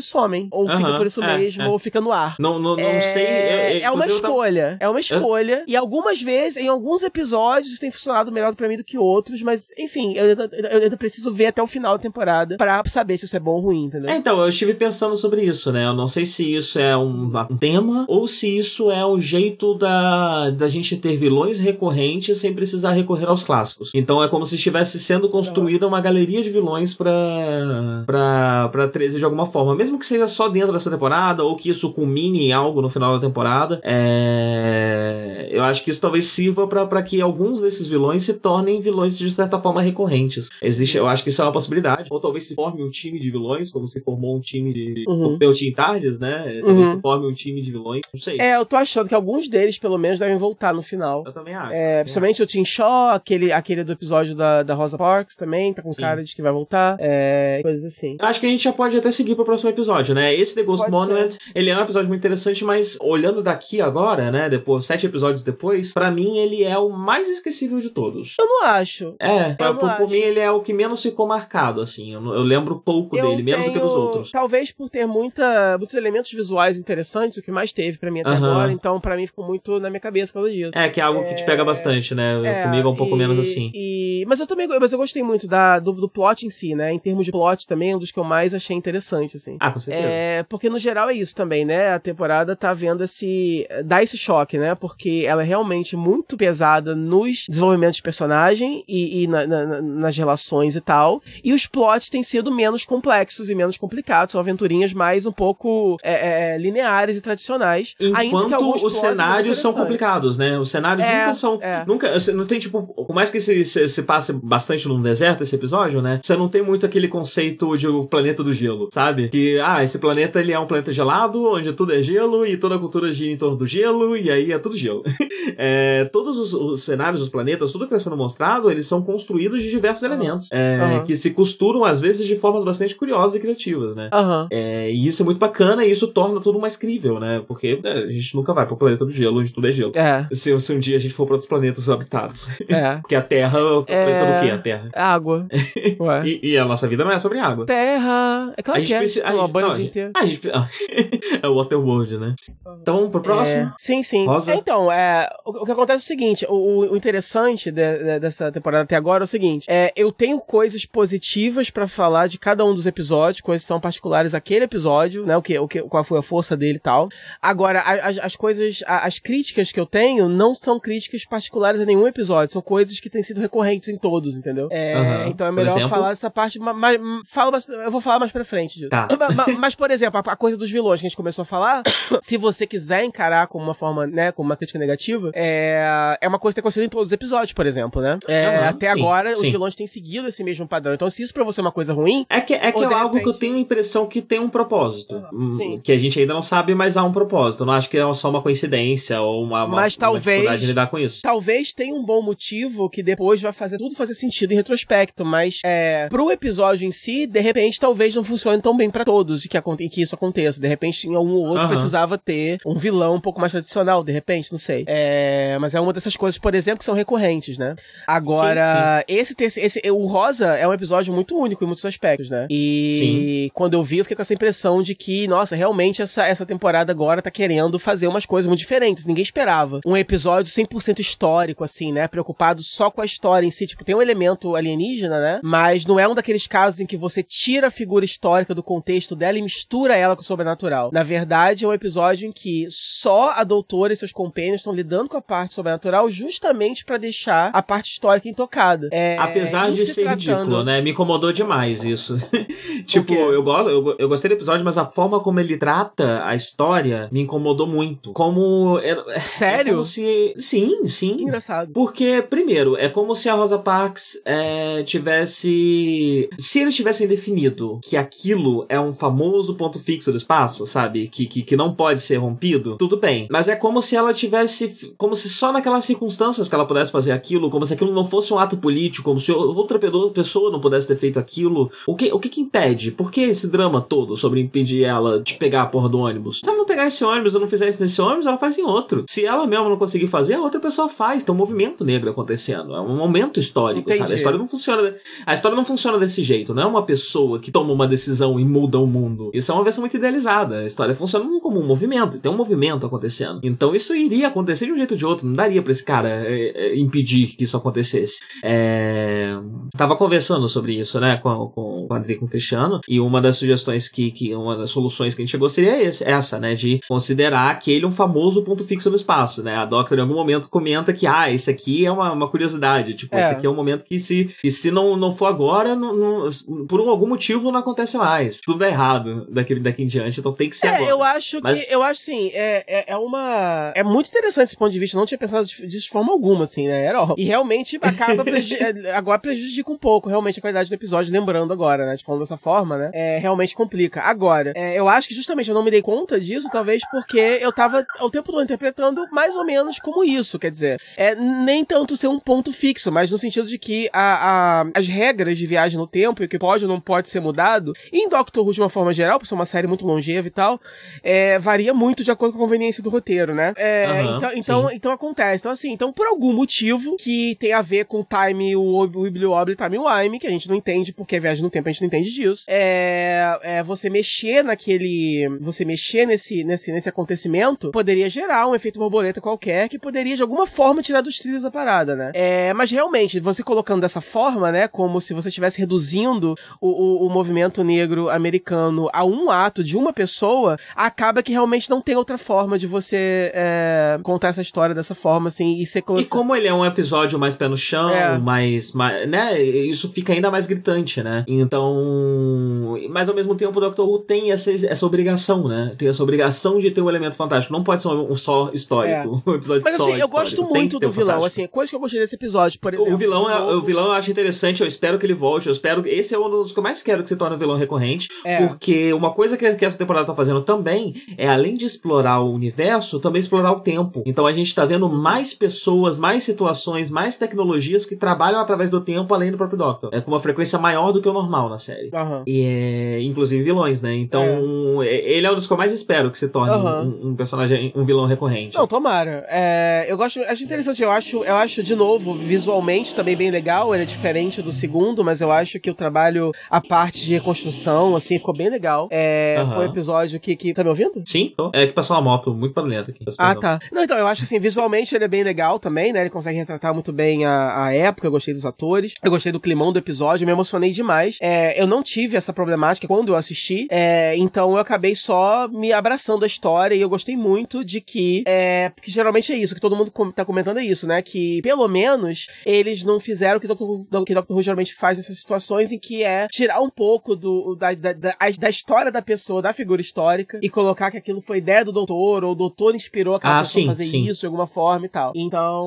somem, 0.01 0.49
ou 0.51 0.68
ficam 0.68 0.97
por 0.97 1.07
isso 1.07 1.23
é, 1.23 1.39
mesmo, 1.39 1.62
é. 1.62 1.68
ou 1.68 1.78
fica 1.78 2.01
no 2.01 2.12
ar. 2.12 2.36
Não, 2.39 2.59
não, 2.59 2.77
não 2.77 2.83
é, 2.83 3.01
sei. 3.01 3.25
Eu, 3.25 3.81
eu, 3.81 3.86
é 3.86 3.91
uma 3.91 4.07
escolha, 4.07 4.77
é 4.81 4.89
uma 4.89 5.01
escolha, 5.01 5.65
e 5.67 5.77
algumas 5.77 6.20
vezes, 6.20 6.57
em 6.57 6.68
alguns 6.68 7.02
episódios, 7.02 7.78
tem 7.78 7.91
funcionado 7.91 8.33
melhor 8.33 8.55
pra 8.55 8.68
mim 8.68 8.77
do 8.77 8.85
que 8.85 8.99
outros, 8.99 9.43
mas, 9.43 9.73
enfim, 9.78 10.15
eu, 10.15 10.27
eu, 10.27 10.78
eu, 10.91 10.99
preciso 10.99 11.33
ver 11.33 11.47
até 11.47 11.62
o 11.62 11.67
final 11.67 11.97
da 11.97 12.02
temporada 12.02 12.57
pra 12.57 12.83
saber 12.86 13.18
se 13.18 13.25
isso 13.25 13.36
é 13.36 13.41
bom 13.41 13.52
ou 13.52 13.60
ruim, 13.60 13.85
entendeu? 13.85 14.10
É, 14.10 14.17
então, 14.17 14.41
eu 14.41 14.49
estive 14.49 14.75
pensando 14.75 15.17
sobre 15.17 15.43
isso, 15.43 15.73
né? 15.73 15.85
Eu 15.85 15.94
não 15.94 16.09
sei 16.09 16.25
se 16.25 16.55
isso 16.55 16.78
é 16.78 16.97
um, 16.97 17.33
um 17.51 17.57
tema 17.57 18.05
ou 18.09 18.27
se 18.27 18.59
isso 18.59 18.91
é 18.91 19.05
um 19.07 19.20
jeito 19.20 19.75
da, 19.75 20.51
da 20.51 20.68
gente 20.68 20.97
ter 20.97 21.17
vilões 21.17 21.59
recorrentes 21.59 22.39
sem 22.39 22.55
precisar 22.55 22.93
recorrer 22.93 23.27
aos 23.27 23.44
clássicos. 23.44 23.91
Então 23.94 24.23
é 24.23 24.28
como 24.28 24.44
se 24.44 24.57
estivesse 24.57 24.99
sendo 24.99 25.28
construída 25.28 25.86
uma 25.86 26.01
galeria 26.01 26.43
de 26.43 26.51
vilões 26.51 26.94
pra, 26.94 28.02
pra, 28.07 28.68
pra 28.70 28.89
13 28.89 29.18
de 29.18 29.25
alguma 29.25 29.38
forma. 29.47 29.75
Mesmo 29.75 29.99
que 29.99 30.07
seja 30.07 30.26
só 30.26 30.49
dentro 30.49 30.73
dessa 30.73 30.91
temporada 30.91 31.42
ou 31.42 31.57
que 31.57 31.70
isso 31.70 31.92
culmine 31.92 32.47
em 32.47 32.52
algo 32.52 32.81
no 32.81 32.89
final 32.89 33.18
da 33.18 33.26
temporada. 33.26 33.81
É... 33.83 35.49
Eu 35.50 35.65
acho 35.65 35.83
que 35.83 35.91
isso 35.91 36.00
talvez 36.00 36.26
sirva 36.26 36.67
para 36.67 37.02
que 37.02 37.20
alguns 37.20 37.60
desses 37.60 37.86
vilões 37.86 38.23
se 38.23 38.34
tornem 38.34 38.81
vilões 38.81 39.18
de 39.18 39.31
certa 39.31 39.58
forma 39.58 39.81
recorrentes. 39.81 40.49
Existe, 40.62 40.97
eu 40.97 41.07
acho 41.07 41.23
que 41.23 41.31
isso 41.31 41.41
é 41.42 41.44
uma 41.44 41.52
possibilidade. 41.52 42.08
Ou 42.10 42.20
talvez 42.20 42.44
se 42.44 42.55
forme 42.55 42.83
um 42.83 42.91
time 42.91 43.18
de 43.18 43.31
vilões, 43.31 43.70
como 43.70 43.86
se 43.86 44.00
formou 44.00 44.36
um 44.36 44.41
time 44.41 44.73
de. 44.73 45.05
Uhum. 45.08 45.34
O 45.34 45.39
Team 45.39 45.73
Tardes, 45.75 46.18
né? 46.18 46.60
Talvez 46.60 46.89
uhum. 46.89 46.94
se 46.94 47.00
forme 47.00 47.26
um 47.26 47.33
time 47.33 47.62
de 47.62 47.70
vilões. 47.70 48.02
Não 48.12 48.20
sei. 48.20 48.39
É, 48.41 48.57
eu 48.57 48.67
tô 48.67 48.76
achando 48.76 49.08
que 49.08 49.15
alguns 49.15 49.49
deles, 49.49 49.78
pelo 49.78 49.99
menos, 49.99 50.18
devem 50.18 50.36
voltar 50.36 50.75
no 50.75 50.83
final. 50.83 51.23
Eu 51.26 51.33
também 51.33 51.55
acho. 51.55 51.73
É, 51.73 52.02
principalmente 52.02 52.34
acho. 52.34 52.42
o 52.42 52.47
Tim 52.47 52.65
Shaw, 52.65 53.10
aquele, 53.10 53.52
aquele 53.52 53.84
do 53.84 53.92
episódio 53.92 54.34
da, 54.34 54.62
da 54.62 54.75
Rosa 54.75 54.99
Parks 54.99 55.36
também, 55.36 55.73
tá 55.73 55.83
com 55.83 55.92
Sim. 55.92 56.02
cara 56.02 56.23
de 56.23 56.34
que 56.34 56.42
vai 56.42 56.52
voltar. 56.52 56.97
É, 57.00 57.60
coisas 57.62 57.84
assim. 57.84 58.17
Acho 58.20 58.41
que 58.41 58.47
a 58.47 58.49
gente 58.49 58.65
já 58.65 58.73
pode 58.73 58.97
até 58.97 59.10
seguir 59.10 59.27
pro 59.34 59.44
próximo 59.44 59.70
episódio, 59.70 60.15
né? 60.15 60.34
Esse 60.34 60.55
The 60.55 60.62
Ghost 60.62 60.84
pode 60.84 60.92
Monument, 60.92 61.31
ser. 61.31 61.40
ele 61.55 61.70
é 61.70 61.76
um 61.76 61.81
episódio 61.81 62.08
muito 62.08 62.20
interessante, 62.20 62.65
mas 62.65 62.97
olhando 63.00 63.42
daqui 63.42 63.81
agora, 63.81 64.31
né? 64.31 64.48
Depois, 64.48 64.84
sete 64.84 65.07
episódios 65.07 65.42
depois, 65.42 65.92
para 65.92 66.10
mim 66.10 66.39
ele 66.39 66.65
é 66.65 66.78
o 66.78 66.90
mais 66.90 67.28
esquecível 67.28 67.78
de 67.78 67.90
todos. 67.90 68.36
Eu 68.39 68.47
não 68.47 68.65
acho. 68.65 69.15
É, 69.18 69.55
pra, 69.55 69.74
por, 69.74 69.90
por, 69.97 70.10
mim 70.10 70.18
ele 70.18 70.40
é 70.40 70.50
o 70.50 70.60
que 70.60 70.73
menos 70.73 71.02
ficou 71.02 71.26
marcado, 71.26 71.81
assim. 71.81 72.15
Eu, 72.15 72.24
eu 72.34 72.42
lembro 72.42 72.81
pouco 72.84 73.16
eu 73.16 73.28
dele, 73.28 73.42
menos 73.42 73.66
do 73.66 73.73
que 73.73 73.78
dos 73.78 73.92
outros. 73.92 74.31
Talvez 74.31 74.73
por 74.73 74.89
ter 74.89 75.07
muita, 75.07 75.76
muitos 75.78 75.97
elementos 75.97 76.32
visuais 76.32 76.78
interessantes, 76.78 77.36
o 77.39 77.42
que 77.42 77.50
mais 77.50 77.73
teve 77.73 77.98
para 77.98 78.10
mim 78.10 78.20
até 78.20 78.31
agora, 78.31 78.73
então 78.73 79.00
para 79.00 79.16
mim 79.16 79.26
ficou 79.26 79.44
muito 79.44 79.78
na 79.81 79.90
minha 79.90 80.00
cabeça 80.00 80.32
por 80.32 80.40
causa 80.40 80.50
disso. 80.52 80.70
É, 80.74 80.89
que 80.89 81.00
é 81.00 81.05
algo 81.05 81.20
é... 81.20 81.24
que 81.24 81.34
te 81.34 81.44
pega 81.44 81.65
bastante, 81.65 82.15
né? 82.15 82.40
É, 82.44 82.62
Comigo 82.62 82.89
é 82.89 82.92
um 82.92 82.97
pouco 82.97 83.15
e, 83.15 83.18
menos 83.18 83.39
assim. 83.39 83.70
E... 83.74 84.24
Mas 84.26 84.40
eu 84.40 84.47
também 84.47 84.68
mas 84.81 84.92
eu 84.92 84.98
gostei 84.98 85.23
muito 85.23 85.47
da, 85.47 85.78
do, 85.78 85.92
do 85.92 86.08
plot 86.08 86.44
em 86.44 86.50
si, 86.50 86.74
né? 86.74 86.92
Em 86.92 86.98
termos 86.98 87.24
de 87.24 87.32
plot 87.32 87.66
também, 87.66 87.92
é 87.92 87.97
um 87.97 87.98
dos 87.98 88.10
que 88.10 88.18
eu 88.18 88.24
mais 88.24 88.55
achei 88.55 88.76
interessante, 88.76 89.17
assim. 89.26 89.56
Ah, 89.60 89.70
com 89.70 89.80
certeza. 89.80 90.08
É, 90.08 90.42
porque 90.44 90.68
no 90.68 90.78
geral 90.78 91.10
é 91.10 91.14
isso 91.14 91.34
também, 91.34 91.64
né? 91.64 91.90
A 91.92 91.98
temporada 91.98 92.55
tá 92.56 92.72
vendo 92.72 93.05
esse. 93.05 93.66
dá 93.84 94.02
esse 94.02 94.16
choque, 94.16 94.58
né? 94.58 94.74
Porque 94.74 95.24
ela 95.26 95.42
é 95.42 95.47
realmente 95.47 95.97
muito 95.97 96.36
pesada 96.36 96.94
nos 96.94 97.47
desenvolvimentos 97.48 97.97
de 97.97 98.02
personagem 98.02 98.84
e, 98.86 99.22
e 99.22 99.26
na, 99.26 99.47
na, 99.47 99.82
nas 99.82 100.16
relações 100.16 100.76
e 100.76 100.80
tal. 100.80 101.22
E 101.42 101.52
os 101.52 101.66
plots 101.66 102.08
têm 102.08 102.22
sido 102.22 102.52
menos 102.52 102.84
complexos 102.84 103.50
e 103.50 103.55
menos 103.55 103.76
complicados. 103.76 104.32
São 104.32 104.40
aventurinhas 104.40 104.92
mais 104.92 105.26
um 105.26 105.32
pouco 105.32 105.97
é, 106.02 106.55
é, 106.55 106.58
lineares 106.58 107.16
e 107.16 107.20
tradicionais. 107.20 107.94
Enquanto 108.00 108.84
os 108.84 108.98
cenários 108.98 109.58
são 109.58 109.72
complicados, 109.72 110.38
né? 110.38 110.58
Os 110.58 110.70
cenários 110.70 111.06
é, 111.06 111.18
nunca 111.18 111.34
são. 111.34 111.58
É. 111.60 111.84
Nunca. 111.86 112.16
Não 112.34 112.47
tem, 112.47 112.58
tipo, 112.58 112.82
por 112.82 113.14
mais 113.14 113.30
que 113.30 113.40
se, 113.40 113.64
se, 113.64 113.88
se 113.88 114.02
passe 114.02 114.32
bastante 114.32 114.86
num 114.88 115.00
deserto 115.00 115.42
esse 115.42 115.55
episódio, 115.55 116.02
né? 116.02 116.20
Você 116.22 116.36
não 116.36 116.48
tem 116.48 116.62
muito 116.62 116.84
aquele 116.86 117.08
conceito 117.08 117.76
de 117.76 117.86
o 117.86 118.05
planeta 118.06 118.42
do 118.42 118.52
gelo, 118.52 118.88
sabe? 118.92 119.07
Que, 119.28 119.60
ah, 119.60 119.82
esse 119.82 119.98
planeta 119.98 120.40
ele 120.40 120.52
é 120.52 120.58
um 120.58 120.66
planeta 120.66 120.92
gelado, 120.92 121.42
onde 121.44 121.72
tudo 121.72 121.94
é 121.94 122.02
gelo 122.02 122.46
e 122.46 122.56
toda 122.56 122.76
a 122.76 122.78
cultura 122.78 123.10
gira 123.12 123.32
em 123.32 123.36
torno 123.36 123.56
do 123.56 123.66
gelo, 123.66 124.16
e 124.16 124.30
aí 124.30 124.52
é 124.52 124.58
tudo 124.58 124.76
gelo. 124.76 125.02
é, 125.56 126.04
todos 126.12 126.38
os, 126.38 126.52
os, 126.52 126.82
cenários 126.82 127.20
dos 127.20 127.28
planetas, 127.28 127.72
tudo 127.72 127.86
que 127.86 127.94
está 127.94 128.10
sendo 128.10 128.16
mostrado, 128.16 128.70
eles 128.70 128.86
são 128.86 129.02
construídos 129.02 129.62
de 129.62 129.70
diversos 129.70 130.02
uhum. 130.02 130.12
elementos. 130.12 130.48
É, 130.52 130.78
uhum. 130.80 131.04
Que 131.04 131.16
se 131.16 131.30
costuram, 131.30 131.84
às 131.84 132.00
vezes, 132.00 132.26
de 132.26 132.36
formas 132.36 132.64
bastante 132.64 132.94
curiosas 132.94 133.36
e 133.36 133.40
criativas, 133.40 133.96
né? 133.96 134.10
Uhum. 134.12 134.46
É, 134.50 134.90
e 134.90 135.06
isso 135.06 135.22
é 135.22 135.24
muito 135.24 135.38
bacana 135.38 135.84
e 135.84 135.90
isso 135.90 136.06
torna 136.08 136.40
tudo 136.40 136.58
mais 136.58 136.76
crível, 136.76 137.18
né? 137.18 137.42
Porque 137.46 137.80
é, 137.82 137.98
a 137.98 138.12
gente 138.12 138.34
nunca 138.34 138.52
vai 138.52 138.66
pro 138.66 138.76
planeta 138.76 139.04
do 139.04 139.10
gelo, 139.10 139.40
onde 139.40 139.52
tudo 139.52 139.66
é 139.68 139.70
gelo. 139.70 139.92
É. 139.94 140.26
Se, 140.32 140.58
se 140.60 140.72
um 140.72 140.78
dia 140.78 140.96
a 140.96 141.00
gente 141.00 141.14
for 141.14 141.26
para 141.26 141.34
outros 141.34 141.48
planetas 141.48 141.88
habitados. 141.88 142.48
É. 142.68 142.96
Porque 143.02 143.14
a 143.14 143.22
Terra, 143.22 143.62
o 143.62 143.84
planeta 143.84 144.32
do 144.32 144.40
quê? 144.40 144.50
A 144.50 144.58
Terra. 144.58 144.90
Água. 144.94 145.46
e, 146.24 146.52
e, 146.52 146.58
a 146.58 146.64
nossa 146.64 146.86
vida 146.86 147.04
não 147.04 147.12
é 147.12 147.18
sobre 147.18 147.38
água. 147.38 147.66
Terra. 147.66 148.52
É 148.56 148.62
claro 148.62 148.80
a 148.80 148.84
é. 148.94 148.99
Precisa, 148.99 149.26
a 149.26 149.33
gente, 149.33 149.58
a 149.58 149.73
gente, 149.75 150.10
a 150.15 150.26
gente, 150.26 150.50
é 151.42 151.49
o 151.49 151.55
Waterworld, 151.57 152.18
né? 152.18 152.34
Então 152.81 152.97
vamos 152.97 153.10
pro 153.10 153.20
próximo? 153.20 153.60
É, 153.60 153.73
sim, 153.78 154.02
sim. 154.02 154.26
Rosa? 154.26 154.55
Então, 154.55 154.91
é, 154.91 155.28
o, 155.44 155.62
o, 155.62 155.65
que 155.65 155.73
acontece 155.73 156.02
é 156.02 156.05
o 156.05 156.07
seguinte: 156.07 156.47
o, 156.49 156.92
o 156.92 156.97
interessante 156.97 157.70
de, 157.70 157.99
de, 157.99 158.20
dessa 158.20 158.50
temporada 158.52 158.84
até 158.84 158.97
agora 158.97 159.25
é 159.25 159.26
o 159.26 159.28
seguinte: 159.28 159.67
é, 159.68 159.92
eu 159.97 160.12
tenho 160.12 160.41
coisas 160.41 160.84
positivas 160.84 161.70
para 161.70 161.86
falar 161.86 162.28
de 162.28 162.39
cada 162.39 162.65
um 162.65 162.75
dos 162.75 162.86
episódios, 162.86 163.41
coisas 163.41 163.62
que 163.62 163.68
são 163.68 163.81
particulares 163.81 164.34
àquele 164.34 164.65
episódio, 164.65 165.25
né? 165.26 165.36
O 165.36 165.42
que, 165.42 165.58
o 165.58 165.68
que, 165.68 165.83
qual 165.83 166.05
foi 166.05 166.18
a 166.18 166.23
força 166.23 166.57
dele 166.57 166.76
e 166.76 166.81
tal. 166.81 167.08
Agora, 167.41 167.81
as, 167.81 168.18
as 168.18 168.36
coisas, 168.36 168.83
as 168.86 169.18
críticas 169.18 169.73
que 169.73 169.81
eu 169.81 169.86
tenho 169.86 170.28
não 170.28 170.55
são 170.55 170.78
críticas 170.78 171.25
particulares 171.25 171.81
a 171.81 171.84
nenhum 171.84 172.07
episódio, 172.07 172.52
são 172.52 172.62
coisas 172.62 173.00
que 173.00 173.10
têm 173.10 173.23
sido 173.23 173.41
recorrentes 173.41 173.89
em 173.89 173.97
todos, 173.97 174.36
entendeu? 174.36 174.68
É, 174.70 174.97
uhum. 174.97 175.28
Então 175.28 175.47
é 175.47 175.52
melhor 175.52 175.89
falar 175.89 176.10
dessa 176.10 176.31
parte, 176.31 176.58
mas, 176.58 176.99
fala, 177.26 177.58
eu 177.84 177.91
vou 177.91 178.00
falar 178.00 178.18
mais 178.18 178.33
pra 178.33 178.44
frente 178.44 178.77
disso. 178.78 178.90
Tá. 178.90 179.08
Mas, 179.34 179.57
mas, 179.58 179.74
por 179.74 179.90
exemplo, 179.90 180.20
a, 180.24 180.36
coisa 180.36 180.57
dos 180.57 180.70
vilões 180.70 181.00
que 181.00 181.07
a 181.07 181.08
gente 181.08 181.16
começou 181.16 181.42
a 181.42 181.47
falar, 181.47 181.82
se 182.23 182.36
você 182.36 182.66
quiser 182.66 183.05
encarar 183.05 183.47
como 183.47 183.65
uma 183.65 183.74
forma, 183.74 184.07
né, 184.07 184.32
como 184.32 184.48
uma 184.48 184.57
crítica 184.57 184.78
negativa, 184.78 185.31
é, 185.34 186.16
é 186.20 186.28
uma 186.28 186.39
coisa 186.39 186.55
que 186.55 186.57
tem 186.57 186.62
acontecido 186.62 186.84
em 186.84 186.89
todos 186.89 187.08
os 187.08 187.12
episódios, 187.12 187.52
por 187.52 187.66
exemplo, 187.66 188.00
né? 188.00 188.18
É, 188.26 188.48
uhum, 188.48 188.68
até 188.68 188.92
sim, 188.92 189.00
agora, 189.00 189.36
sim. 189.36 189.42
os 189.42 189.50
vilões 189.50 189.74
têm 189.74 189.86
seguido 189.86 190.28
esse 190.28 190.42
mesmo 190.42 190.66
padrão. 190.66 190.94
Então, 190.94 191.08
se 191.10 191.23
isso 191.23 191.34
pra 191.34 191.44
você 191.44 191.60
é 191.60 191.62
uma 191.62 191.73
coisa 191.73 191.92
ruim. 191.92 192.24
É 192.28 192.40
que 192.40 192.55
é, 192.55 192.73
que 192.73 192.84
é 192.84 192.94
algo 192.94 193.20
que 193.20 193.28
eu 193.28 193.34
tenho 193.34 193.57
a 193.57 193.58
impressão 193.58 194.07
que 194.07 194.23
tem 194.23 194.39
um 194.39 194.48
propósito. 194.48 195.23
Uhum, 195.32 195.81
que 195.82 195.92
a 195.92 195.98
gente 195.98 196.18
ainda 196.18 196.34
não 196.34 196.42
sabe, 196.42 196.74
mas 196.74 196.97
há 196.97 197.05
um 197.05 197.12
propósito. 197.12 197.62
Eu 197.62 197.66
não 197.66 197.74
acho 197.74 197.89
que 197.89 197.98
é 197.98 198.15
só 198.15 198.31
uma 198.31 198.42
coincidência 198.42 199.20
ou 199.20 199.42
uma, 199.42 199.65
uma, 199.65 199.76
mas 199.76 199.97
talvez, 199.97 200.42
uma 200.42 200.57
de 200.57 200.66
lidar 200.66 200.89
com 200.89 200.98
isso. 200.98 201.23
Talvez 201.23 201.73
tenha 201.73 201.94
um 201.94 202.05
bom 202.05 202.23
motivo 202.23 202.89
que 202.89 203.02
depois 203.02 203.40
vai 203.40 203.52
fazer 203.52 203.78
tudo 203.78 203.94
fazer 203.94 204.15
sentido 204.15 204.52
em 204.52 204.57
retrospecto, 204.57 205.24
mas 205.24 205.60
é, 205.65 206.08
pro 206.08 206.31
episódio 206.31 206.86
em 206.86 206.92
si, 206.92 207.26
de 207.26 207.40
repente, 207.40 207.81
talvez 207.81 208.15
não 208.15 208.24
funcione 208.24 208.60
tão 208.60 208.67
bem 208.76 208.90
para 208.90 209.05
todos 209.05 209.47
que, 209.47 209.88
que 209.88 210.02
isso 210.02 210.14
aconteça. 210.14 210.60
De 210.60 210.68
repente, 210.68 211.08
em 211.08 211.14
algum 211.14 211.34
outro 211.34 211.64
uhum. 211.64 211.68
precisava 211.68 212.18
ter 212.18 212.60
um 212.64 212.78
vilão 212.78 213.14
um 213.14 213.20
pouco 213.20 213.40
mais 213.40 213.52
tradicional, 213.52 214.05
de 214.05 214.12
repente, 214.12 214.52
não 214.52 214.58
sei. 214.58 214.84
É, 214.86 215.56
mas 215.60 215.74
é 215.74 215.80
uma 215.80 215.92
dessas 215.92 216.16
coisas, 216.16 216.38
por 216.38 216.55
exemplo, 216.55 216.78
que 216.78 216.84
são 216.84 216.94
recorrentes, 216.94 217.58
né? 217.58 217.74
Agora, 218.06 219.05
sim, 219.08 219.24
sim. 219.24 219.34
esse, 219.38 219.60
esse 219.60 219.90
o 219.90 220.06
Rosa 220.06 220.56
é 220.56 220.66
um 220.66 220.72
episódio 220.72 221.12
muito 221.12 221.36
único 221.36 221.64
em 221.64 221.66
muitos 221.66 221.84
aspectos, 221.84 222.30
né? 222.30 222.47
E 222.50 222.94
sim. 222.98 223.50
quando 223.55 223.74
eu 223.74 223.82
vi, 223.82 223.98
eu 223.98 224.05
fiquei 224.05 224.16
com 224.16 224.22
essa 224.22 224.34
impressão 224.34 224.82
de 224.82 224.94
que, 224.94 225.26
nossa, 225.26 225.56
realmente 225.56 226.02
essa, 226.02 226.26
essa 226.26 226.47
temporada 226.47 226.92
agora 226.92 227.22
tá 227.22 227.30
querendo 227.30 227.78
fazer 227.78 228.06
umas 228.06 228.26
coisas 228.26 228.47
muito 228.47 228.60
diferentes. 228.60 229.06
Ninguém 229.06 229.22
esperava. 229.22 229.80
Um 229.86 229.97
episódio 229.97 230.52
100% 230.52 230.98
histórico, 231.00 231.64
assim, 231.64 231.92
né? 231.92 232.06
Preocupado 232.08 232.62
só 232.62 232.90
com 232.90 233.00
a 233.00 233.06
história 233.06 233.47
em 233.47 233.50
si. 233.50 233.66
Tipo, 233.66 233.84
tem 233.84 233.94
um 233.94 234.02
elemento 234.02 234.55
alienígena, 234.55 235.20
né? 235.20 235.40
Mas 235.42 235.86
não 235.86 235.98
é 235.98 236.08
um 236.08 236.14
daqueles 236.14 236.47
casos 236.47 236.80
em 236.80 236.86
que 236.86 236.97
você 236.97 237.22
tira 237.22 237.68
a 237.68 237.70
figura 237.70 238.05
histórica 238.05 238.55
do 238.58 238.62
contexto 238.62 239.14
dela 239.14 239.38
e 239.38 239.42
mistura 239.42 239.96
ela 239.96 240.16
com 240.16 240.22
o 240.22 240.24
sobrenatural. 240.24 240.90
Na 240.92 241.02
verdade, 241.02 241.64
é 241.64 241.68
um 241.68 241.72
episódio 241.72 242.28
em 242.28 242.32
que 242.32 242.66
só 242.70 243.32
a 243.36 243.44
doutora 243.44 243.92
e 243.92 243.96
seus 243.96 244.12
companheiros 244.12 244.60
estão 244.60 244.74
lidando 244.74 245.08
com 245.08 245.16
a 245.16 245.22
parte 245.22 245.54
sobrenatural 245.54 246.10
justamente 246.10 246.84
para 246.84 246.98
deixar 246.98 247.50
a 247.52 247.62
parte 247.62 247.92
histórica 247.92 248.28
intocada. 248.28 248.88
É, 248.92 249.16
Apesar 249.18 249.70
de 249.70 249.86
ser 249.86 250.02
tratando... 250.02 250.20
ridículo, 250.20 250.64
né? 250.64 250.80
Me 250.80 250.90
incomodou 250.90 251.32
demais 251.32 251.84
isso. 251.84 252.16
tipo, 252.84 253.14
eu, 253.14 253.42
gosto, 253.42 253.70
eu, 253.70 253.96
eu, 253.98 254.08
gostei 254.08 254.28
do 254.28 254.34
episódio, 254.34 254.64
mas 254.64 254.76
a 254.76 254.84
forma 254.84 255.20
como 255.20 255.38
ele 255.38 255.56
trata 255.56 256.24
a 256.24 256.34
história 256.34 257.08
me 257.12 257.20
incomodou 257.20 257.66
muito. 257.66 258.12
Como. 258.12 258.78
É, 258.80 258.90
é 259.14 259.20
Sério? 259.20 259.70
É 259.70 259.72
como 259.72 259.84
se. 259.84 260.34
Sim, 260.38 260.86
sim. 260.86 261.16
Que 261.16 261.22
engraçado. 261.22 261.72
Porque, 261.72 262.24
primeiro, 262.28 262.76
é 262.76 262.88
como 262.88 263.14
se 263.14 263.28
a 263.28 263.34
Rosa 263.34 263.58
Parks 263.58 264.20
é, 264.24 264.82
tivesse. 264.82 266.28
Se 266.38 266.60
eles 266.60 266.74
tivessem 266.74 267.06
definido 267.06 267.78
que 267.82 267.96
aquilo 267.96 268.48
é 268.68 268.81
um 268.81 268.93
famoso 268.93 269.55
ponto 269.55 269.78
fixo 269.78 270.10
do 270.10 270.17
espaço, 270.17 270.67
sabe? 270.67 271.09
Que, 271.09 271.27
que, 271.27 271.43
que 271.43 271.57
não 271.57 271.75
pode 271.75 272.01
ser 272.01 272.17
rompido, 272.17 272.77
tudo 272.77 272.97
bem. 272.97 273.27
Mas 273.31 273.49
é 273.49 273.57
como 273.57 273.81
se 273.81 273.97
ela 273.97 274.12
tivesse. 274.12 274.94
Como 274.97 275.15
se 275.15 275.28
só 275.28 275.52
naquelas 275.52 275.85
circunstâncias 275.85 276.49
que 276.49 276.55
ela 276.55 276.67
pudesse 276.67 276.93
fazer 276.93 277.12
aquilo, 277.12 277.51
como 277.51 277.65
se 277.67 277.75
aquilo 277.75 277.93
não 277.93 278.05
fosse 278.05 278.33
um 278.33 278.39
ato 278.39 278.57
político, 278.57 279.05
como 279.05 279.20
se 279.20 279.33
outra 279.33 279.78
pessoa 280.12 280.51
não 280.51 280.60
pudesse 280.60 280.86
ter 280.86 280.97
feito 280.97 281.18
aquilo. 281.18 281.70
O 281.86 281.94
que, 281.94 282.12
o 282.12 282.18
que 282.18 282.28
que 282.28 282.41
impede? 282.41 282.91
Por 282.91 283.10
que 283.10 283.20
esse 283.23 283.49
drama 283.49 283.81
todo 283.81 284.17
sobre 284.17 284.41
impedir 284.41 284.85
ela 284.85 285.20
de 285.20 285.35
pegar 285.35 285.62
a 285.62 285.67
porra 285.67 285.89
do 285.89 285.99
ônibus? 285.99 286.41
Se 286.43 286.49
ela 286.49 286.59
não 286.59 286.67
pegar 286.67 286.86
esse 286.86 287.05
ônibus 287.05 287.35
ou 287.35 287.41
não 287.41 287.49
fizer 287.49 287.68
isso 287.68 287.83
nesse 287.83 288.01
ônibus, 288.01 288.27
ela 288.27 288.39
faz 288.39 288.59
em 288.59 288.65
outro. 288.65 289.05
Se 289.09 289.25
ela 289.25 289.47
mesma 289.47 289.68
não 289.68 289.77
conseguir 289.77 290.07
fazer, 290.07 290.35
a 290.35 290.41
outra 290.41 290.60
pessoa 290.60 290.89
faz. 290.89 291.25
Tem 291.25 291.35
um 291.35 291.39
movimento 291.39 291.85
negro 291.85 292.10
acontecendo. 292.10 292.75
É 292.75 292.81
um 292.81 292.97
momento 292.97 293.41
histórico, 293.41 293.89
Entendi. 293.89 293.99
sabe? 293.99 294.12
A 294.12 294.17
história 294.17 294.39
não 294.39 294.49
funciona. 294.49 294.94
A 295.27 295.35
história 295.35 295.57
não 295.57 295.65
funciona 295.65 295.99
desse 295.99 296.23
jeito. 296.23 296.55
Não 296.55 296.62
é 296.62 296.67
uma 296.67 296.83
pessoa 296.83 297.39
que 297.39 297.51
toma 297.51 297.73
uma 297.73 297.86
decisão 297.86 298.38
e 298.39 298.44
muda 298.44 298.78
o 298.78 298.86
mundo. 298.86 299.31
Isso 299.33 299.50
é 299.52 299.55
uma 299.55 299.65
versão 299.65 299.83
muito 299.83 299.97
idealizada. 299.97 300.60
A 300.60 300.67
história 300.67 300.94
funciona 300.94 301.25
como 301.41 301.60
um 301.60 301.67
movimento. 301.67 302.18
Tem 302.18 302.31
um 302.31 302.36
movimento 302.36 302.86
acontecendo. 302.86 303.41
Então 303.42 303.75
isso 303.75 303.94
iria 303.94 304.28
acontecer 304.28 304.67
de 304.67 304.73
um 304.73 304.76
jeito 304.76 304.92
ou 304.92 304.99
de 304.99 305.07
outro. 305.07 305.26
Não 305.26 305.34
daria 305.34 305.62
pra 305.62 305.73
esse 305.73 305.84
cara 305.84 306.08
é, 306.08 306.52
é, 306.55 306.78
impedir 306.78 307.36
que 307.36 307.44
isso 307.44 307.57
acontecesse. 307.57 308.20
É... 308.42 309.36
Tava 309.76 309.97
conversando 309.97 310.49
sobre 310.49 310.78
isso, 310.78 310.99
né, 311.00 311.17
com, 311.17 311.49
com 311.49 311.86
o 311.89 311.94
André 311.94 312.15
com 312.15 312.26
o 312.26 312.28
Cristiano, 312.28 312.81
e 312.89 313.00
uma 313.00 313.20
das 313.20 313.36
sugestões 313.36 313.89
que, 313.89 314.10
que, 314.10 314.34
uma 314.34 314.57
das 314.57 314.70
soluções 314.70 315.15
que 315.15 315.23
a 315.23 315.25
gente 315.25 315.31
chegou 315.31 315.49
seria 315.49 315.81
esse, 315.83 316.05
essa, 316.05 316.39
né, 316.39 316.55
de 316.55 316.81
considerar 316.89 317.50
aquele 317.50 317.86
um 317.86 317.91
famoso 317.91 318.42
ponto 318.42 318.65
fixo 318.65 318.91
no 318.91 318.97
espaço, 318.97 319.42
né, 319.42 319.57
a 319.57 319.65
Doctor 319.65 319.99
em 319.99 320.00
algum 320.00 320.15
momento 320.15 320.49
comenta 320.49 320.92
que, 320.92 321.07
ah, 321.07 321.31
esse 321.31 321.50
aqui 321.50 321.84
é 321.84 321.91
uma, 321.91 322.12
uma 322.12 322.28
curiosidade, 322.28 322.94
tipo, 322.94 323.15
é. 323.15 323.20
esse 323.20 323.33
aqui 323.33 323.47
é 323.47 323.50
um 323.50 323.55
momento 323.55 323.84
que 323.84 323.99
se, 323.99 324.31
que 324.41 324.50
se 324.50 324.70
não, 324.70 324.97
não 324.97 325.12
for 325.12 325.26
agora, 325.26 325.75
não, 325.75 325.97
não, 325.97 326.31
por 326.67 326.81
algum 326.81 327.07
motivo 327.07 327.50
não 327.52 327.60
acontece 327.60 327.97
mais, 327.97 328.27
tudo 328.42 328.65
é 328.65 328.68
errado 328.68 329.26
daqui, 329.31 329.55
daqui 329.58 329.82
em 329.82 329.86
diante, 329.86 330.20
então 330.20 330.32
tem 330.32 330.50
que 330.50 330.57
ser 330.57 330.66
é, 330.66 330.74
agora. 330.76 330.90
eu 330.90 331.02
acho 331.02 331.40
Mas... 331.42 331.65
que, 331.65 331.74
eu 331.74 331.82
acho 331.82 332.00
sim, 332.00 332.31
é, 332.34 332.65
é, 332.66 332.84
é, 332.92 332.97
uma, 332.97 333.73
é 333.74 333.82
muito 333.82 334.08
interessante 334.08 334.48
esse 334.48 334.57
ponto 334.57 334.73
de 334.73 334.78
vista, 334.78 334.97
não 334.97 335.07
tinha 335.07 335.18
pensado 335.18 335.47
disso 335.47 335.86
de 335.86 335.90
forma 335.90 336.12
alguma, 336.12 336.44
assim, 336.44 336.66
né, 336.66 336.84
era, 336.84 336.98
e 337.16 337.24
realmente 337.24 337.78
acaba, 337.81 338.24
é, 338.28 338.92
agora 338.92 339.18
prejudica 339.18 339.70
um 339.70 339.78
pouco, 339.78 340.08
realmente, 340.08 340.39
a 340.39 340.42
qualidade 340.42 340.68
do 340.68 340.74
episódio, 340.74 341.12
lembrando 341.12 341.52
agora, 341.52 341.86
né? 341.86 341.97
Falando 342.05 342.20
dessa 342.20 342.36
forma, 342.36 342.76
né? 342.76 342.90
É, 342.92 343.18
realmente 343.18 343.55
complica. 343.55 344.00
Agora, 344.02 344.52
é, 344.55 344.78
eu 344.78 344.89
acho 344.89 345.08
que 345.08 345.15
justamente 345.15 345.48
eu 345.48 345.55
não 345.55 345.62
me 345.62 345.70
dei 345.70 345.82
conta 345.82 346.20
disso, 346.20 346.48
talvez 346.50 346.82
porque 346.90 347.18
eu 347.18 347.52
tava 347.52 347.86
o 348.00 348.10
tempo 348.10 348.31
todo 348.31 348.42
interpretando 348.42 349.07
mais 349.10 349.34
ou 349.34 349.44
menos 349.44 349.78
como 349.78 350.05
isso, 350.05 350.39
quer 350.39 350.50
dizer, 350.50 350.81
é, 350.97 351.15
nem 351.15 351.65
tanto 351.65 351.97
ser 351.97 352.08
um 352.08 352.18
ponto 352.18 352.52
fixo, 352.52 352.90
mas 352.90 353.10
no 353.10 353.18
sentido 353.18 353.47
de 353.47 353.58
que 353.58 353.89
a, 353.92 354.62
a, 354.62 354.66
as 354.74 354.89
regras 354.89 355.36
de 355.36 355.47
viagem 355.47 355.78
no 355.78 355.86
tempo 355.86 356.23
e 356.23 356.26
o 356.26 356.28
que 356.28 356.39
pode 356.39 356.65
ou 356.65 356.70
não 356.70 356.81
pode 356.81 357.08
ser 357.08 357.20
mudado, 357.20 357.73
em 357.92 358.08
Doctor 358.18 358.44
Who 358.44 358.52
de 358.52 358.60
uma 358.60 358.68
forma 358.68 358.92
geral, 358.92 359.18
por 359.18 359.26
ser 359.26 359.34
uma 359.34 359.47
série 359.47 359.66
muito 359.66 359.86
longeva 359.86 360.26
e 360.26 360.30
tal, 360.30 360.60
é, 361.02 361.38
varia 361.38 361.72
muito 361.72 362.05
de 362.05 362.10
acordo 362.10 362.32
com 362.32 362.38
a 362.38 362.42
conveniência 362.42 362.82
do 362.82 362.90
roteiro, 362.90 363.34
né? 363.34 363.52
É, 363.56 363.86
uhum, 363.86 364.16
então, 364.16 364.30
então, 364.34 364.70
então 364.72 364.92
acontece. 364.92 365.42
Então, 365.42 365.52
assim, 365.52 365.72
então 365.72 365.92
por 365.92 366.06
algum 366.06 366.32
motivo 366.32 366.97
que 366.97 367.36
tem 367.36 367.52
a 367.52 367.62
ver 367.62 367.84
com 367.86 368.00
o 368.00 368.06
time, 368.06 368.56
o, 368.56 368.62
o 368.62 369.06
Iblioble 369.06 369.56
Time 369.56 369.78
Wime, 369.78 370.18
que 370.18 370.26
a 370.26 370.30
gente 370.30 370.48
não 370.48 370.56
entende 370.56 370.92
porque 370.92 371.16
é 371.16 371.20
viagem 371.20 371.42
no 371.42 371.50
tempo, 371.50 371.68
a 371.68 371.72
gente 371.72 371.80
não 371.80 371.88
entende 371.88 372.10
disso. 372.10 372.44
É, 372.48 373.38
é 373.42 373.62
você 373.62 373.88
mexer 373.88 374.42
naquele, 374.42 375.28
você 375.40 375.64
mexer 375.64 376.06
nesse, 376.06 376.44
nesse, 376.44 376.72
nesse 376.72 376.88
acontecimento 376.88 377.70
poderia 377.70 378.08
gerar 378.08 378.48
um 378.48 378.55
efeito 378.55 378.78
borboleta 378.78 379.20
qualquer 379.20 379.68
que 379.68 379.78
poderia 379.78 380.16
de 380.16 380.22
alguma 380.22 380.47
forma 380.47 380.82
tirar 380.82 381.00
dos 381.00 381.18
trilhos 381.18 381.44
a 381.44 381.50
parada, 381.50 381.94
né? 381.94 382.10
É, 382.14 382.52
mas 382.55 382.70
realmente, 382.70 383.20
você 383.20 383.42
colocando 383.42 383.82
dessa 383.82 384.00
forma, 384.00 384.50
né, 384.50 384.68
como 384.68 385.00
se 385.00 385.14
você 385.14 385.28
estivesse 385.28 385.58
reduzindo 385.58 386.34
o, 386.60 386.68
o, 386.68 387.06
o 387.06 387.10
movimento 387.10 387.62
negro 387.62 388.07
americano 388.10 388.88
a 388.92 389.04
um 389.04 389.30
ato 389.30 389.62
de 389.62 389.76
uma 389.76 389.92
pessoa, 389.92 390.56
acaba 390.74 391.22
que 391.22 391.32
realmente 391.32 391.70
não 391.70 391.80
tem 391.80 391.96
outra 391.96 392.18
forma 392.18 392.58
de 392.58 392.66
você 392.66 393.30
é, 393.34 393.98
contar 394.02 394.28
essa 394.28 394.42
história 394.42 394.74
dessa 394.74 394.94
forma, 394.94 395.28
assim, 395.28 395.60
e 395.60 395.66
ser... 395.66 395.84
E 395.98 396.04
como 396.04 396.34
ele 396.34 396.48
é 396.48 396.54
um 396.54 396.64
episódio 396.64 397.18
mais 397.18 397.36
pé 397.36 397.48
no 397.48 397.56
chão, 397.56 397.90
é. 397.90 398.18
mais, 398.18 398.72
mais, 398.72 399.08
né, 399.08 399.40
isso 399.40 399.88
fica 399.90 400.12
ainda 400.12 400.30
mais 400.30 400.46
gritante, 400.46 401.02
né? 401.02 401.24
Então, 401.26 402.76
mas 402.90 403.08
ao 403.08 403.14
mesmo 403.14 403.34
tempo 403.34 403.58
o 403.58 403.60
Doctor 403.60 403.88
Who 403.88 403.98
tem 404.00 404.32
essa, 404.32 404.50
essa 404.50 404.86
obrigação, 404.86 405.48
né? 405.48 405.74
Tem 405.76 405.88
essa 405.88 406.02
obrigação 406.02 406.58
de 406.58 406.70
ter 406.70 406.80
um 406.80 406.88
elemento 406.88 407.16
fantástico. 407.16 407.52
Não 407.52 407.64
pode 407.64 407.82
ser 407.82 407.88
um, 407.88 408.12
um 408.12 408.16
só 408.16 408.50
histórico, 408.52 408.94
é. 408.94 409.06
um 409.30 409.34
episódio 409.34 409.62
mas, 409.64 409.76
só 409.76 409.90
assim, 409.90 410.00
eu 410.00 410.08
gosto 410.08 410.44
muito 410.44 410.78
do 410.78 410.90
vilão, 410.90 411.24
assim, 411.24 411.46
coisa 411.46 411.70
que 411.70 411.76
eu 411.76 411.80
gostei 411.80 412.00
desse 412.00 412.14
episódio, 412.14 412.58
por 412.60 412.74
exemplo. 412.74 412.94
O 412.94 412.96
vilão, 412.96 413.30
é, 413.30 413.40
o 413.54 413.60
vilão 413.60 413.86
eu 413.86 413.92
acho 413.92 414.10
interessante, 414.10 414.62
eu 414.62 414.66
espero 414.66 414.98
que 414.98 415.06
ele 415.06 415.14
volte, 415.14 415.46
eu 415.46 415.52
espero, 415.52 415.86
esse 415.86 416.14
é 416.14 416.18
um 416.18 416.28
dos 416.28 416.52
que 416.52 416.58
eu 416.58 416.62
mais 416.62 416.82
quero 416.82 417.02
que 417.02 417.08
se 417.08 417.16
torne 417.16 417.36
um 417.36 417.38
vilão 417.38 417.56
recorrente, 417.56 417.88
é. 418.25 418.47
porque 418.47 418.92
uma 418.92 419.12
coisa 419.12 419.36
que, 419.36 419.55
que 419.55 419.65
essa 419.65 419.78
temporada 419.78 420.07
tá 420.07 420.15
fazendo 420.15 420.42
também 420.42 420.94
é, 421.17 421.28
além 421.28 421.57
de 421.57 421.65
explorar 421.65 422.20
o 422.20 422.33
universo, 422.33 422.99
também 423.00 423.20
explorar 423.20 423.52
o 423.52 423.60
tempo. 423.60 424.02
Então 424.07 424.26
a 424.26 424.33
gente 424.33 424.55
tá 424.55 424.65
vendo 424.65 424.89
mais 424.89 425.33
pessoas, 425.34 425.99
mais 425.99 426.23
situações, 426.23 426.91
mais 426.91 427.17
tecnologias 427.17 427.86
que 427.86 427.97
trabalham 427.97 428.41
através 428.41 428.70
do 428.70 428.81
tempo 428.81 429.15
além 429.15 429.31
do 429.31 429.36
próprio 429.36 429.58
Doctor. 429.58 429.91
É 429.92 430.00
com 430.00 430.10
uma 430.10 430.20
frequência 430.20 430.58
maior 430.58 430.92
do 430.92 431.00
que 431.00 431.08
o 431.08 431.12
normal 431.12 431.49
na 431.49 431.58
série. 431.58 431.91
Uhum. 431.92 432.23
E 432.26 432.42
é, 432.42 433.02
inclusive 433.02 433.42
vilões, 433.42 433.81
né? 433.81 433.94
Então, 433.94 434.83
é. 434.83 434.86
ele 434.86 435.26
é 435.26 435.31
um 435.31 435.34
dos 435.34 435.47
que 435.47 435.52
eu 435.52 435.57
mais 435.57 435.73
espero 435.73 436.10
que 436.10 436.18
se 436.18 436.28
torne 436.28 436.55
uhum. 436.55 437.00
um, 437.02 437.08
um, 437.08 437.17
personagem, 437.17 437.73
um 437.75 437.84
vilão 437.84 438.07
recorrente. 438.07 438.57
Não, 438.57 438.67
tomara. 438.67 439.25
É, 439.28 439.86
eu 439.89 439.97
gosto, 439.97 440.20
acho 440.23 440.44
interessante, 440.44 440.83
eu 440.83 440.91
acho, 440.91 441.25
eu 441.25 441.36
acho, 441.36 441.62
de 441.62 441.75
novo, 441.75 442.15
visualmente 442.15 442.94
também 442.94 443.17
bem 443.17 443.31
legal, 443.31 443.75
ele 443.75 443.83
é 443.83 443.86
diferente 443.86 444.42
do 444.42 444.52
segundo, 444.52 445.05
mas 445.05 445.20
eu 445.20 445.31
acho 445.31 445.58
que 445.60 445.70
o 445.70 445.75
trabalho, 445.75 446.33
a 446.50 446.60
parte 446.60 447.05
de 447.05 447.12
reconstrução, 447.12 447.77
assim, 447.97 448.18
ficou 448.18 448.36
bem 448.36 448.50
legal. 448.50 448.89
É, 448.90 449.36
uhum. 449.40 449.52
Foi 449.52 449.66
um 449.66 449.70
episódio 449.70 450.20
que, 450.20 450.36
que. 450.36 450.55
Tá 450.55 450.62
me 450.62 450.70
ouvindo? 450.70 451.02
Sim, 451.05 451.32
tô. 451.36 451.50
É 451.55 451.66
que 451.66 451.73
passou 451.73 451.97
uma 451.97 452.02
moto 452.02 452.34
muito 452.34 452.55
barulhenta 452.55 452.90
aqui. 452.90 453.05
Ah, 453.18 453.34
tá. 453.34 453.58
Não, 453.73 453.82
então, 453.82 453.97
eu 453.97 454.07
acho 454.07 454.24
assim, 454.24 454.39
visualmente 454.39 454.94
ele 454.94 455.05
é 455.05 455.08
bem 455.08 455.23
legal 455.23 455.58
também, 455.58 455.92
né? 455.92 456.00
Ele 456.00 456.10
consegue 456.10 456.39
retratar 456.39 456.73
muito 456.74 456.92
bem 456.92 457.24
a, 457.24 457.65
a 457.65 457.74
época, 457.74 458.07
eu 458.07 458.10
gostei 458.10 458.34
dos 458.34 458.47
atores, 458.47 458.94
eu 459.02 459.10
gostei 459.10 459.32
do 459.32 459.40
climão 459.40 459.73
do 459.73 459.78
episódio, 459.78 460.26
me 460.26 460.32
emocionei 460.32 460.70
demais. 460.70 461.18
É, 461.20 461.60
eu 461.60 461.66
não 461.66 461.82
tive 461.82 462.16
essa 462.16 462.32
problemática 462.32 462.86
quando 462.86 463.12
eu 463.12 463.16
assisti, 463.16 463.66
é, 463.70 464.16
então 464.16 464.52
eu 464.52 464.58
acabei 464.58 464.94
só 464.94 465.48
me 465.48 465.73
abraçando 465.73 466.24
a 466.24 466.26
história 466.26 466.74
e 466.74 466.81
eu 466.81 466.89
gostei 466.89 467.16
muito 467.16 467.65
de 467.65 467.81
que, 467.81 468.23
é, 468.26 468.70
porque 468.70 468.90
geralmente 468.90 469.32
é 469.32 469.36
isso, 469.36 469.55
que 469.55 469.60
todo 469.60 469.76
mundo 469.76 469.92
tá 470.12 470.24
comentando 470.24 470.58
é 470.58 470.65
isso, 470.65 470.86
né? 470.86 471.02
Que 471.02 471.40
pelo 471.42 471.66
menos 471.68 472.26
eles 472.44 472.84
não 472.84 473.00
fizeram 473.00 473.39
o 473.39 473.40
que 473.40 473.48
o 473.50 474.05
que 474.05 474.15
Dr. 474.15 474.32
Who 474.32 474.42
geralmente 474.42 474.74
faz 474.74 474.98
nessas 474.98 475.18
situações, 475.18 475.73
em 475.73 475.78
que 475.78 476.02
é 476.02 476.26
tirar 476.28 476.60
um 476.60 476.70
pouco 476.70 477.16
do, 477.16 477.55
da, 477.55 477.67
da, 477.76 477.92
da, 477.92 478.14
da, 478.38 478.50
história 478.50 478.90
da 478.90 479.02
pessoa, 479.02 479.42
da 479.42 479.52
figura 479.52 479.80
histórica, 479.80 480.38
e 480.42 480.48
colocar 480.48 480.90
que 480.90 480.97
aquilo 480.97 481.20
foi 481.20 481.38
ideia 481.38 481.64
do 481.64 481.72
doutor, 481.72 482.24
ou 482.24 482.32
o 482.32 482.34
doutor 482.34 482.74
inspirou 482.74 483.14
aquela 483.14 483.38
ah, 483.38 483.42
pessoa 483.42 483.62
sim, 483.62 483.66
a 483.66 483.70
fazer 483.72 483.84
sim. 483.84 484.05
isso 484.06 484.20
de 484.20 484.26
alguma 484.26 484.47
forma 484.47 484.86
e 484.86 484.88
tal. 484.88 485.12
Então, 485.14 485.66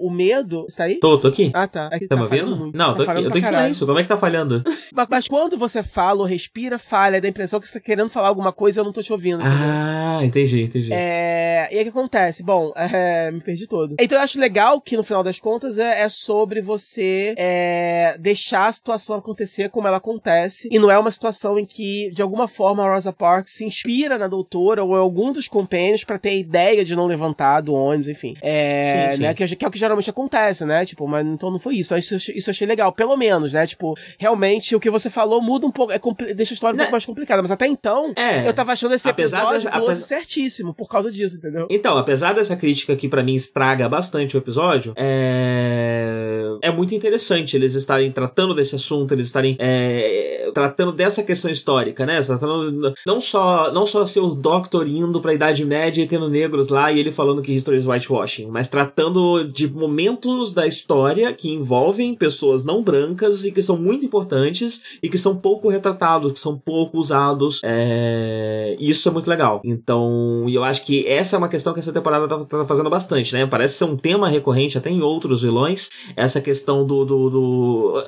o 0.00 0.10
medo. 0.10 0.64
Você 0.68 0.76
tá 0.76 0.84
aí? 0.84 0.96
Tô, 0.96 1.18
tô 1.18 1.28
aqui. 1.28 1.50
Ah, 1.54 1.66
tá. 1.66 1.86
Aqui 1.86 2.06
tá, 2.06 2.16
tá 2.16 2.16
me 2.16 2.22
ouvindo? 2.22 2.70
Não, 2.74 2.94
tô 2.94 3.04
tá 3.04 3.12
aqui. 3.12 3.24
Eu 3.24 3.30
tô 3.30 3.38
em 3.38 3.42
silêncio. 3.42 3.86
Como 3.86 3.98
é 3.98 4.02
que 4.02 4.08
tá 4.08 4.16
falhando? 4.16 4.62
Mas, 4.92 5.06
mas, 5.08 5.28
quando 5.28 5.56
você 5.56 5.82
fala 5.82 6.20
ou 6.20 6.26
respira, 6.26 6.78
falha, 6.78 7.20
dá 7.20 7.28
a 7.28 7.30
impressão 7.30 7.60
que 7.60 7.68
você 7.68 7.78
tá 7.78 7.84
querendo 7.84 8.08
falar 8.08 8.28
alguma 8.28 8.52
coisa 8.52 8.78
e 8.78 8.80
eu 8.80 8.84
não 8.84 8.92
tô 8.92 9.02
te 9.02 9.12
ouvindo. 9.12 9.40
Ah, 9.42 10.20
entendi, 10.22 10.62
entendi. 10.62 10.92
É... 10.92 11.68
E 11.70 11.76
aí 11.76 11.80
o 11.80 11.84
que 11.84 11.90
acontece? 11.90 12.42
Bom, 12.42 12.72
é... 12.76 13.30
me 13.30 13.40
perdi 13.40 13.66
todo. 13.66 13.94
Então 14.00 14.18
eu 14.18 14.24
acho 14.24 14.38
legal 14.38 14.80
que 14.80 14.96
no 14.96 15.04
final 15.04 15.22
das 15.22 15.38
contas 15.38 15.78
é, 15.78 16.02
é 16.02 16.08
sobre 16.08 16.60
você 16.60 17.34
é... 17.36 18.16
deixar 18.18 18.66
a 18.66 18.72
situação 18.72 19.16
acontecer 19.16 19.68
como 19.68 19.86
ela 19.86 19.98
acontece 19.98 20.68
e 20.70 20.78
não 20.78 20.90
é 20.90 20.98
uma 20.98 21.10
situação 21.10 21.29
em 21.58 21.64
que, 21.64 22.10
de 22.10 22.22
alguma 22.22 22.48
forma, 22.48 22.84
a 22.84 22.94
Rosa 22.94 23.12
Parks 23.12 23.54
se 23.54 23.64
inspira 23.64 24.18
na 24.18 24.28
doutora 24.28 24.82
ou 24.84 24.96
em 24.96 25.00
algum 25.00 25.32
dos 25.32 25.48
compênios 25.48 26.04
para 26.04 26.18
ter 26.18 26.30
a 26.30 26.34
ideia 26.34 26.84
de 26.84 26.96
não 26.96 27.06
levantar 27.06 27.60
do 27.60 27.74
ônibus, 27.74 28.08
enfim. 28.08 28.34
É, 28.42 29.10
sim, 29.10 29.16
sim. 29.16 29.22
Né, 29.22 29.34
que, 29.34 29.56
que, 29.56 29.64
é 29.64 29.68
o 29.68 29.70
que 29.70 29.78
geralmente 29.78 30.10
acontece, 30.10 30.64
né? 30.64 30.84
Tipo, 30.84 31.06
mas 31.06 31.26
então 31.26 31.50
não 31.50 31.58
foi 31.58 31.76
isso. 31.76 31.96
Isso, 31.96 32.16
isso 32.16 32.50
eu 32.50 32.52
achei 32.52 32.66
legal, 32.66 32.92
pelo 32.92 33.16
menos, 33.16 33.52
né? 33.52 33.66
Tipo, 33.66 33.96
realmente 34.18 34.74
o 34.74 34.80
que 34.80 34.90
você 34.90 35.10
falou 35.10 35.40
muda 35.42 35.66
um 35.66 35.70
pouco, 35.70 35.92
é, 35.92 35.98
deixa 36.34 36.52
a 36.52 36.54
história 36.54 36.74
um 36.74 36.78
pouco 36.78 36.90
né? 36.90 36.92
mais 36.92 37.06
complicada, 37.06 37.42
mas 37.42 37.50
até 37.50 37.66
então 37.66 38.12
é. 38.16 38.46
eu 38.48 38.52
tava 38.52 38.72
achando 38.72 38.94
esse 38.94 39.08
apesar 39.08 39.54
episódio 39.54 39.88
dessa, 39.88 40.00
certíssimo 40.06 40.74
por 40.74 40.88
causa 40.88 41.10
disso, 41.10 41.36
entendeu? 41.36 41.66
Então, 41.70 41.96
apesar 41.96 42.34
dessa 42.34 42.56
crítica 42.56 42.96
que 42.96 43.08
para 43.08 43.22
mim 43.22 43.34
estraga 43.34 43.88
bastante 43.88 44.36
o 44.36 44.38
episódio, 44.38 44.92
é... 44.96 46.42
é 46.62 46.70
muito 46.70 46.94
interessante 46.94 47.56
eles 47.56 47.74
estarem 47.74 48.10
tratando 48.10 48.54
desse 48.54 48.74
assunto, 48.74 49.12
eles 49.12 49.26
estarem 49.26 49.56
é... 49.58 50.50
tratando 50.54 50.92
dessa 50.92 51.19
questão 51.22 51.50
histórica, 51.50 52.06
né? 52.06 52.20
Tratando 52.22 52.94
não 53.06 53.20
só 53.20 53.72
não 53.72 53.86
só 53.86 54.04
ser 54.04 54.20
o 54.20 54.34
Doctor 54.34 54.86
indo 54.86 55.20
pra 55.20 55.34
Idade 55.34 55.64
Média 55.64 56.02
e 56.02 56.06
tendo 56.06 56.28
negros 56.28 56.68
lá 56.68 56.90
e 56.92 56.98
ele 56.98 57.12
falando 57.12 57.42
que 57.42 57.52
history 57.52 57.76
is 57.78 57.86
whitewashing, 57.86 58.46
mas 58.46 58.68
tratando 58.68 59.44
de 59.44 59.68
momentos 59.68 60.52
da 60.52 60.66
história 60.66 61.32
que 61.32 61.50
envolvem 61.50 62.14
pessoas 62.14 62.64
não 62.64 62.82
brancas 62.82 63.44
e 63.44 63.52
que 63.52 63.62
são 63.62 63.76
muito 63.76 64.04
importantes 64.04 64.80
e 65.02 65.08
que 65.08 65.18
são 65.18 65.36
pouco 65.36 65.68
retratados, 65.68 66.32
que 66.32 66.38
são 66.38 66.58
pouco 66.58 66.98
usados. 66.98 67.60
É... 67.62 68.76
Isso 68.78 69.08
é 69.08 69.12
muito 69.12 69.28
legal. 69.28 69.60
Então, 69.64 70.46
eu 70.48 70.64
acho 70.64 70.84
que 70.84 71.06
essa 71.06 71.36
é 71.36 71.38
uma 71.38 71.48
questão 71.48 71.72
que 71.72 71.80
essa 71.80 71.92
temporada 71.92 72.28
tá, 72.28 72.44
tá 72.44 72.64
fazendo 72.64 72.90
bastante, 72.90 73.32
né? 73.32 73.46
Parece 73.46 73.74
ser 73.74 73.84
um 73.84 73.96
tema 73.96 74.28
recorrente 74.28 74.78
até 74.78 74.90
em 74.90 75.02
outros 75.02 75.42
vilões, 75.42 75.90
essa 76.16 76.40
questão 76.40 76.86
do. 76.86 77.04
do, 77.04 77.30
do 77.30 78.04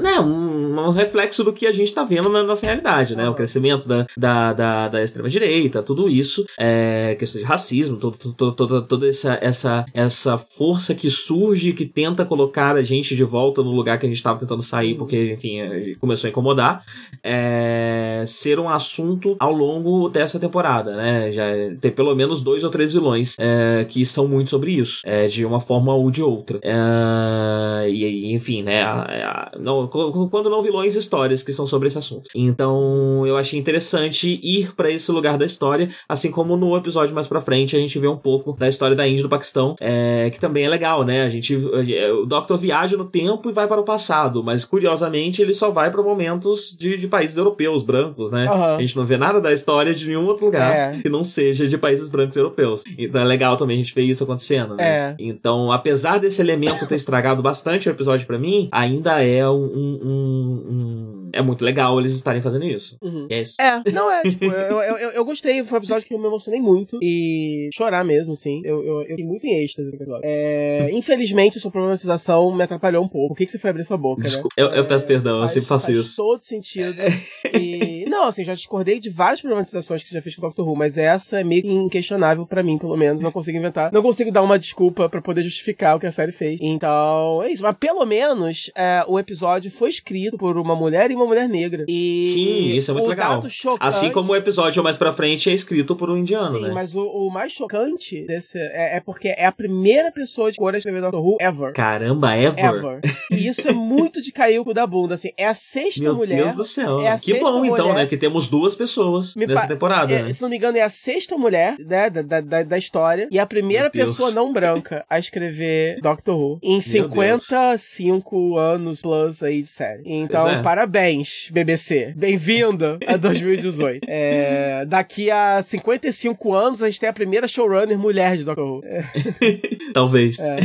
né, 0.00 0.20
um, 0.20 0.88
um, 0.88 0.90
reflexo 0.90 1.44
do 1.44 1.52
que 1.52 1.66
a 1.66 1.72
gente 1.72 1.92
tá 1.92 2.04
vendo 2.08 2.28
na 2.28 2.42
nossa 2.42 2.66
realidade, 2.66 3.14
né? 3.14 3.28
O 3.28 3.34
crescimento 3.34 3.86
da, 3.86 4.06
da, 4.16 4.52
da, 4.52 4.88
da 4.88 5.02
extrema-direita, 5.02 5.82
tudo 5.82 6.08
isso, 6.08 6.44
é, 6.58 7.14
questão 7.18 7.40
de 7.40 7.46
racismo, 7.46 7.96
todo, 7.96 8.16
todo, 8.16 8.52
todo, 8.52 8.82
toda 8.82 9.08
essa, 9.08 9.38
essa, 9.40 9.86
essa 9.92 10.38
força 10.38 10.94
que 10.94 11.10
surge, 11.10 11.72
que 11.72 11.86
tenta 11.86 12.24
colocar 12.24 12.76
a 12.76 12.82
gente 12.82 13.14
de 13.14 13.24
volta 13.24 13.62
no 13.62 13.70
lugar 13.70 13.98
que 13.98 14.06
a 14.06 14.08
gente 14.08 14.16
estava 14.16 14.38
tentando 14.38 14.62
sair, 14.62 14.94
porque, 14.94 15.32
enfim, 15.32 15.58
começou 16.00 16.28
a 16.28 16.30
incomodar, 16.30 16.84
é, 17.22 18.24
ser 18.26 18.58
um 18.58 18.68
assunto 18.68 19.36
ao 19.38 19.52
longo 19.52 20.08
dessa 20.08 20.38
temporada, 20.38 20.96
né? 20.96 21.30
Já 21.30 21.44
ter 21.80 21.90
pelo 21.90 22.14
menos 22.14 22.42
dois 22.42 22.64
ou 22.64 22.70
três 22.70 22.92
vilões 22.92 23.34
é, 23.38 23.84
que 23.84 24.04
são 24.04 24.26
muito 24.26 24.50
sobre 24.50 24.72
isso, 24.72 25.02
é, 25.04 25.26
de 25.26 25.44
uma 25.44 25.60
forma 25.60 25.94
ou 25.94 26.10
de 26.10 26.22
outra. 26.22 26.58
É, 26.62 27.88
e 27.90 28.32
enfim, 28.32 28.62
né? 28.62 28.82
A, 28.82 29.00
a, 29.00 29.58
não, 29.58 29.86
quando 29.86 30.50
não 30.50 30.62
vilões, 30.62 30.96
histórias 30.96 31.42
que 31.42 31.52
são 31.52 31.66
sobre 31.66 31.88
esse 31.88 31.97
assunto. 31.98 32.30
Então 32.34 33.26
eu 33.26 33.36
achei 33.36 33.58
interessante 33.58 34.40
ir 34.42 34.74
para 34.74 34.90
esse 34.90 35.10
lugar 35.10 35.38
da 35.38 35.46
história, 35.46 35.88
assim 36.08 36.30
como 36.30 36.56
no 36.56 36.76
episódio 36.76 37.14
mais 37.14 37.26
pra 37.26 37.40
frente 37.40 37.76
a 37.76 37.78
gente 37.78 37.98
vê 37.98 38.08
um 38.08 38.16
pouco 38.16 38.52
da 38.52 38.68
história 38.68 38.96
da 38.96 39.06
Índia 39.06 39.22
do 39.22 39.28
Paquistão, 39.28 39.74
é, 39.80 40.30
que 40.30 40.40
também 40.40 40.64
é 40.64 40.68
legal, 40.68 41.04
né? 41.04 41.22
A 41.22 41.28
gente. 41.28 41.54
O 41.56 42.26
Doctor 42.26 42.58
viaja 42.58 42.96
no 42.96 43.04
tempo 43.04 43.48
e 43.48 43.52
vai 43.52 43.66
para 43.66 43.80
o 43.80 43.84
passado, 43.84 44.42
mas 44.42 44.64
curiosamente 44.64 45.42
ele 45.42 45.54
só 45.54 45.70
vai 45.70 45.90
para 45.90 46.02
momentos 46.02 46.76
de, 46.78 46.96
de, 46.96 47.08
países 47.08 47.36
europeus, 47.36 47.82
brancos, 47.82 48.30
né? 48.30 48.48
Uhum. 48.50 48.76
A 48.76 48.80
gente 48.80 48.96
não 48.96 49.04
vê 49.04 49.16
nada 49.16 49.40
da 49.40 49.52
história 49.52 49.94
de 49.94 50.06
nenhum 50.06 50.26
outro 50.26 50.46
lugar 50.46 50.72
é. 50.72 51.00
que 51.00 51.08
não 51.08 51.24
seja 51.24 51.66
de 51.66 51.78
países 51.78 52.08
brancos 52.08 52.36
europeus. 52.36 52.84
Então 52.96 53.20
é 53.20 53.24
legal 53.24 53.56
também 53.56 53.78
a 53.78 53.82
gente 53.82 53.94
ver 53.94 54.02
isso 54.02 54.24
acontecendo, 54.24 54.74
né? 54.74 54.84
É. 54.84 55.16
Então, 55.18 55.70
apesar 55.72 56.18
desse 56.18 56.40
elemento 56.40 56.86
ter 56.86 56.94
estragado 56.94 57.42
bastante 57.42 57.88
o 57.88 57.92
episódio 57.92 58.26
para 58.26 58.38
mim, 58.38 58.68
ainda 58.72 59.22
é 59.22 59.48
um, 59.48 59.54
um, 59.54 60.00
um, 60.04 61.17
É 61.32 61.42
muito 61.42 61.64
legal 61.64 61.98
eles 61.98 62.12
estarem 62.12 62.40
fazendo 62.42 62.64
isso. 62.64 62.96
Uhum. 63.02 63.26
É 63.30 63.40
isso. 63.40 63.60
É, 63.60 63.82
não 63.92 64.10
é, 64.10 64.22
tipo, 64.22 64.44
eu, 64.44 64.80
eu, 64.82 64.96
eu, 64.98 65.10
eu, 65.10 65.24
gostei, 65.24 65.64
foi 65.64 65.78
um 65.78 65.80
episódio 65.80 66.06
que 66.06 66.14
eu 66.14 66.18
me 66.18 66.26
emocionei 66.26 66.60
muito 66.60 66.98
e 67.02 67.68
chorar 67.72 68.04
mesmo, 68.04 68.32
assim. 68.32 68.60
Eu, 68.64 68.84
eu, 68.84 69.00
eu 69.02 69.06
fiquei 69.08 69.24
muito 69.24 69.46
em 69.46 69.62
êxtase. 69.62 69.96
É, 70.22 70.90
infelizmente, 70.92 71.60
sua 71.60 71.70
problematização 71.70 72.54
me 72.54 72.62
atrapalhou 72.62 73.04
um 73.04 73.08
pouco. 73.08 73.28
Por 73.28 73.36
que, 73.36 73.46
que 73.46 73.52
você 73.52 73.58
foi 73.58 73.70
abrir 73.70 73.84
sua 73.84 73.96
boca, 73.96 74.22
Desculpa, 74.22 74.54
né? 74.56 74.64
eu, 74.64 74.68
eu 74.70 74.86
peço 74.86 75.06
perdão, 75.06 75.40
faz, 75.40 75.50
eu 75.50 75.54
sempre 75.54 75.68
faço 75.68 75.86
faz 75.86 75.98
isso. 75.98 76.16
todo 76.16 76.42
sentido. 76.42 76.96
e, 77.54 78.04
não, 78.08 78.24
assim, 78.24 78.44
já 78.44 78.54
discordei 78.54 79.00
de 79.00 79.10
várias 79.10 79.40
problematizações 79.40 80.02
que 80.02 80.08
você 80.08 80.14
já 80.14 80.22
fez 80.22 80.34
com 80.36 80.42
o 80.42 80.48
Doctor 80.48 80.68
Who, 80.68 80.76
mas 80.76 80.96
essa 80.96 81.40
é 81.40 81.44
meio 81.44 81.66
inquestionável 81.66 82.46
para 82.46 82.62
mim, 82.62 82.78
pelo 82.78 82.96
menos. 82.96 83.20
Não 83.20 83.32
consigo 83.32 83.58
inventar. 83.58 83.92
Não 83.92 84.02
consigo 84.02 84.30
dar 84.30 84.42
uma 84.42 84.58
desculpa 84.58 85.08
para 85.08 85.20
poder 85.20 85.42
justificar 85.42 85.96
o 85.96 86.00
que 86.00 86.06
a 86.06 86.12
série 86.12 86.32
fez. 86.32 86.58
Então, 86.60 87.42
é 87.42 87.50
isso. 87.50 87.62
Mas 87.62 87.76
pelo 87.76 88.04
menos 88.04 88.70
é, 88.76 89.04
o 89.06 89.18
episódio 89.18 89.70
foi 89.70 89.90
escrito 89.90 90.38
por 90.38 90.56
uma 90.56 90.74
mulher 90.74 91.10
e 91.10 91.16
uma 91.18 91.26
mulher 91.26 91.48
negra. 91.48 91.84
E 91.88 92.26
Sim, 92.26 92.76
isso 92.76 92.90
é 92.90 92.94
muito 92.94 93.08
legal. 93.08 93.48
Chocante... 93.48 93.78
Assim 93.80 94.10
como 94.10 94.32
o 94.32 94.36
episódio 94.36 94.82
mais 94.82 94.96
pra 94.96 95.12
frente 95.12 95.50
é 95.50 95.52
escrito 95.52 95.94
por 95.96 96.10
um 96.10 96.16
indiano, 96.16 96.56
Sim, 96.56 96.62
né? 96.62 96.72
mas 96.72 96.94
o, 96.94 97.02
o, 97.02 97.30
mais 97.30 97.52
chocante 97.52 98.24
desse 98.26 98.58
é, 98.58 98.96
é, 98.96 99.00
porque 99.00 99.28
é 99.28 99.46
a 99.46 99.52
primeira 99.52 100.10
pessoa 100.12 100.50
de 100.50 100.58
cor 100.58 100.74
a 100.74 100.78
escrever 100.78 101.00
Doctor 101.02 101.24
Who 101.24 101.36
ever. 101.40 101.72
Caramba, 101.72 102.36
ever? 102.36 102.64
Ever. 102.64 103.00
E 103.30 103.48
isso 103.48 103.68
é 103.68 103.72
muito 103.72 104.20
de 104.22 104.32
cair 104.32 104.58
o 104.58 104.64
cu 104.64 104.72
da 104.72 104.86
bunda, 104.86 105.14
assim. 105.14 105.30
É 105.36 105.46
a 105.46 105.54
sexta 105.54 106.02
Meu 106.02 106.16
mulher. 106.16 106.36
Meu 106.36 106.44
Deus 106.46 106.56
do 106.56 106.64
céu. 106.64 107.00
É 107.00 107.16
que 107.18 107.34
bom, 107.34 107.64
então, 107.64 107.92
né? 107.92 108.06
Que 108.06 108.16
temos 108.16 108.48
duas 108.48 108.74
pessoas 108.74 109.34
Me 109.34 109.46
nessa 109.46 109.66
temporada. 109.66 110.12
É, 110.12 110.22
né? 110.22 110.32
Se 110.32 110.42
não 110.42 110.48
me 110.48 110.56
engano, 110.56 110.78
é 110.78 110.82
a 110.82 110.88
sexta 110.88 111.36
mulher, 111.36 111.76
né, 111.78 112.10
da, 112.10 112.40
da, 112.40 112.62
da 112.62 112.78
história. 112.78 113.28
E 113.30 113.38
a 113.38 113.46
primeira 113.46 113.90
pessoa 113.90 114.30
não 114.30 114.52
branca 114.52 115.04
a 115.08 115.18
escrever 115.18 115.98
Doctor 116.00 116.36
Who. 116.36 116.58
Em 116.62 116.74
Meu 116.74 116.82
55 116.82 118.30
Deus. 118.30 118.62
anos 118.62 119.02
plus 119.02 119.42
aí 119.42 119.62
de 119.62 119.68
série. 119.68 120.02
Então, 120.04 120.48
é. 120.48 120.62
Parabéns, 121.08 121.48
BBC. 121.50 122.12
Bem-vindo 122.14 122.98
a 123.06 123.16
2018. 123.16 124.04
é, 124.06 124.84
daqui 124.84 125.30
a 125.30 125.62
55 125.62 126.54
anos, 126.54 126.82
a 126.82 126.90
gente 126.90 127.00
tem 127.00 127.08
a 127.08 127.12
primeira 127.12 127.48
showrunner 127.48 127.98
mulher 127.98 128.36
de 128.36 128.44
Doctor 128.44 128.66
Who. 128.66 128.84
É. 128.84 129.02
Talvez. 129.94 130.38
É. 130.38 130.58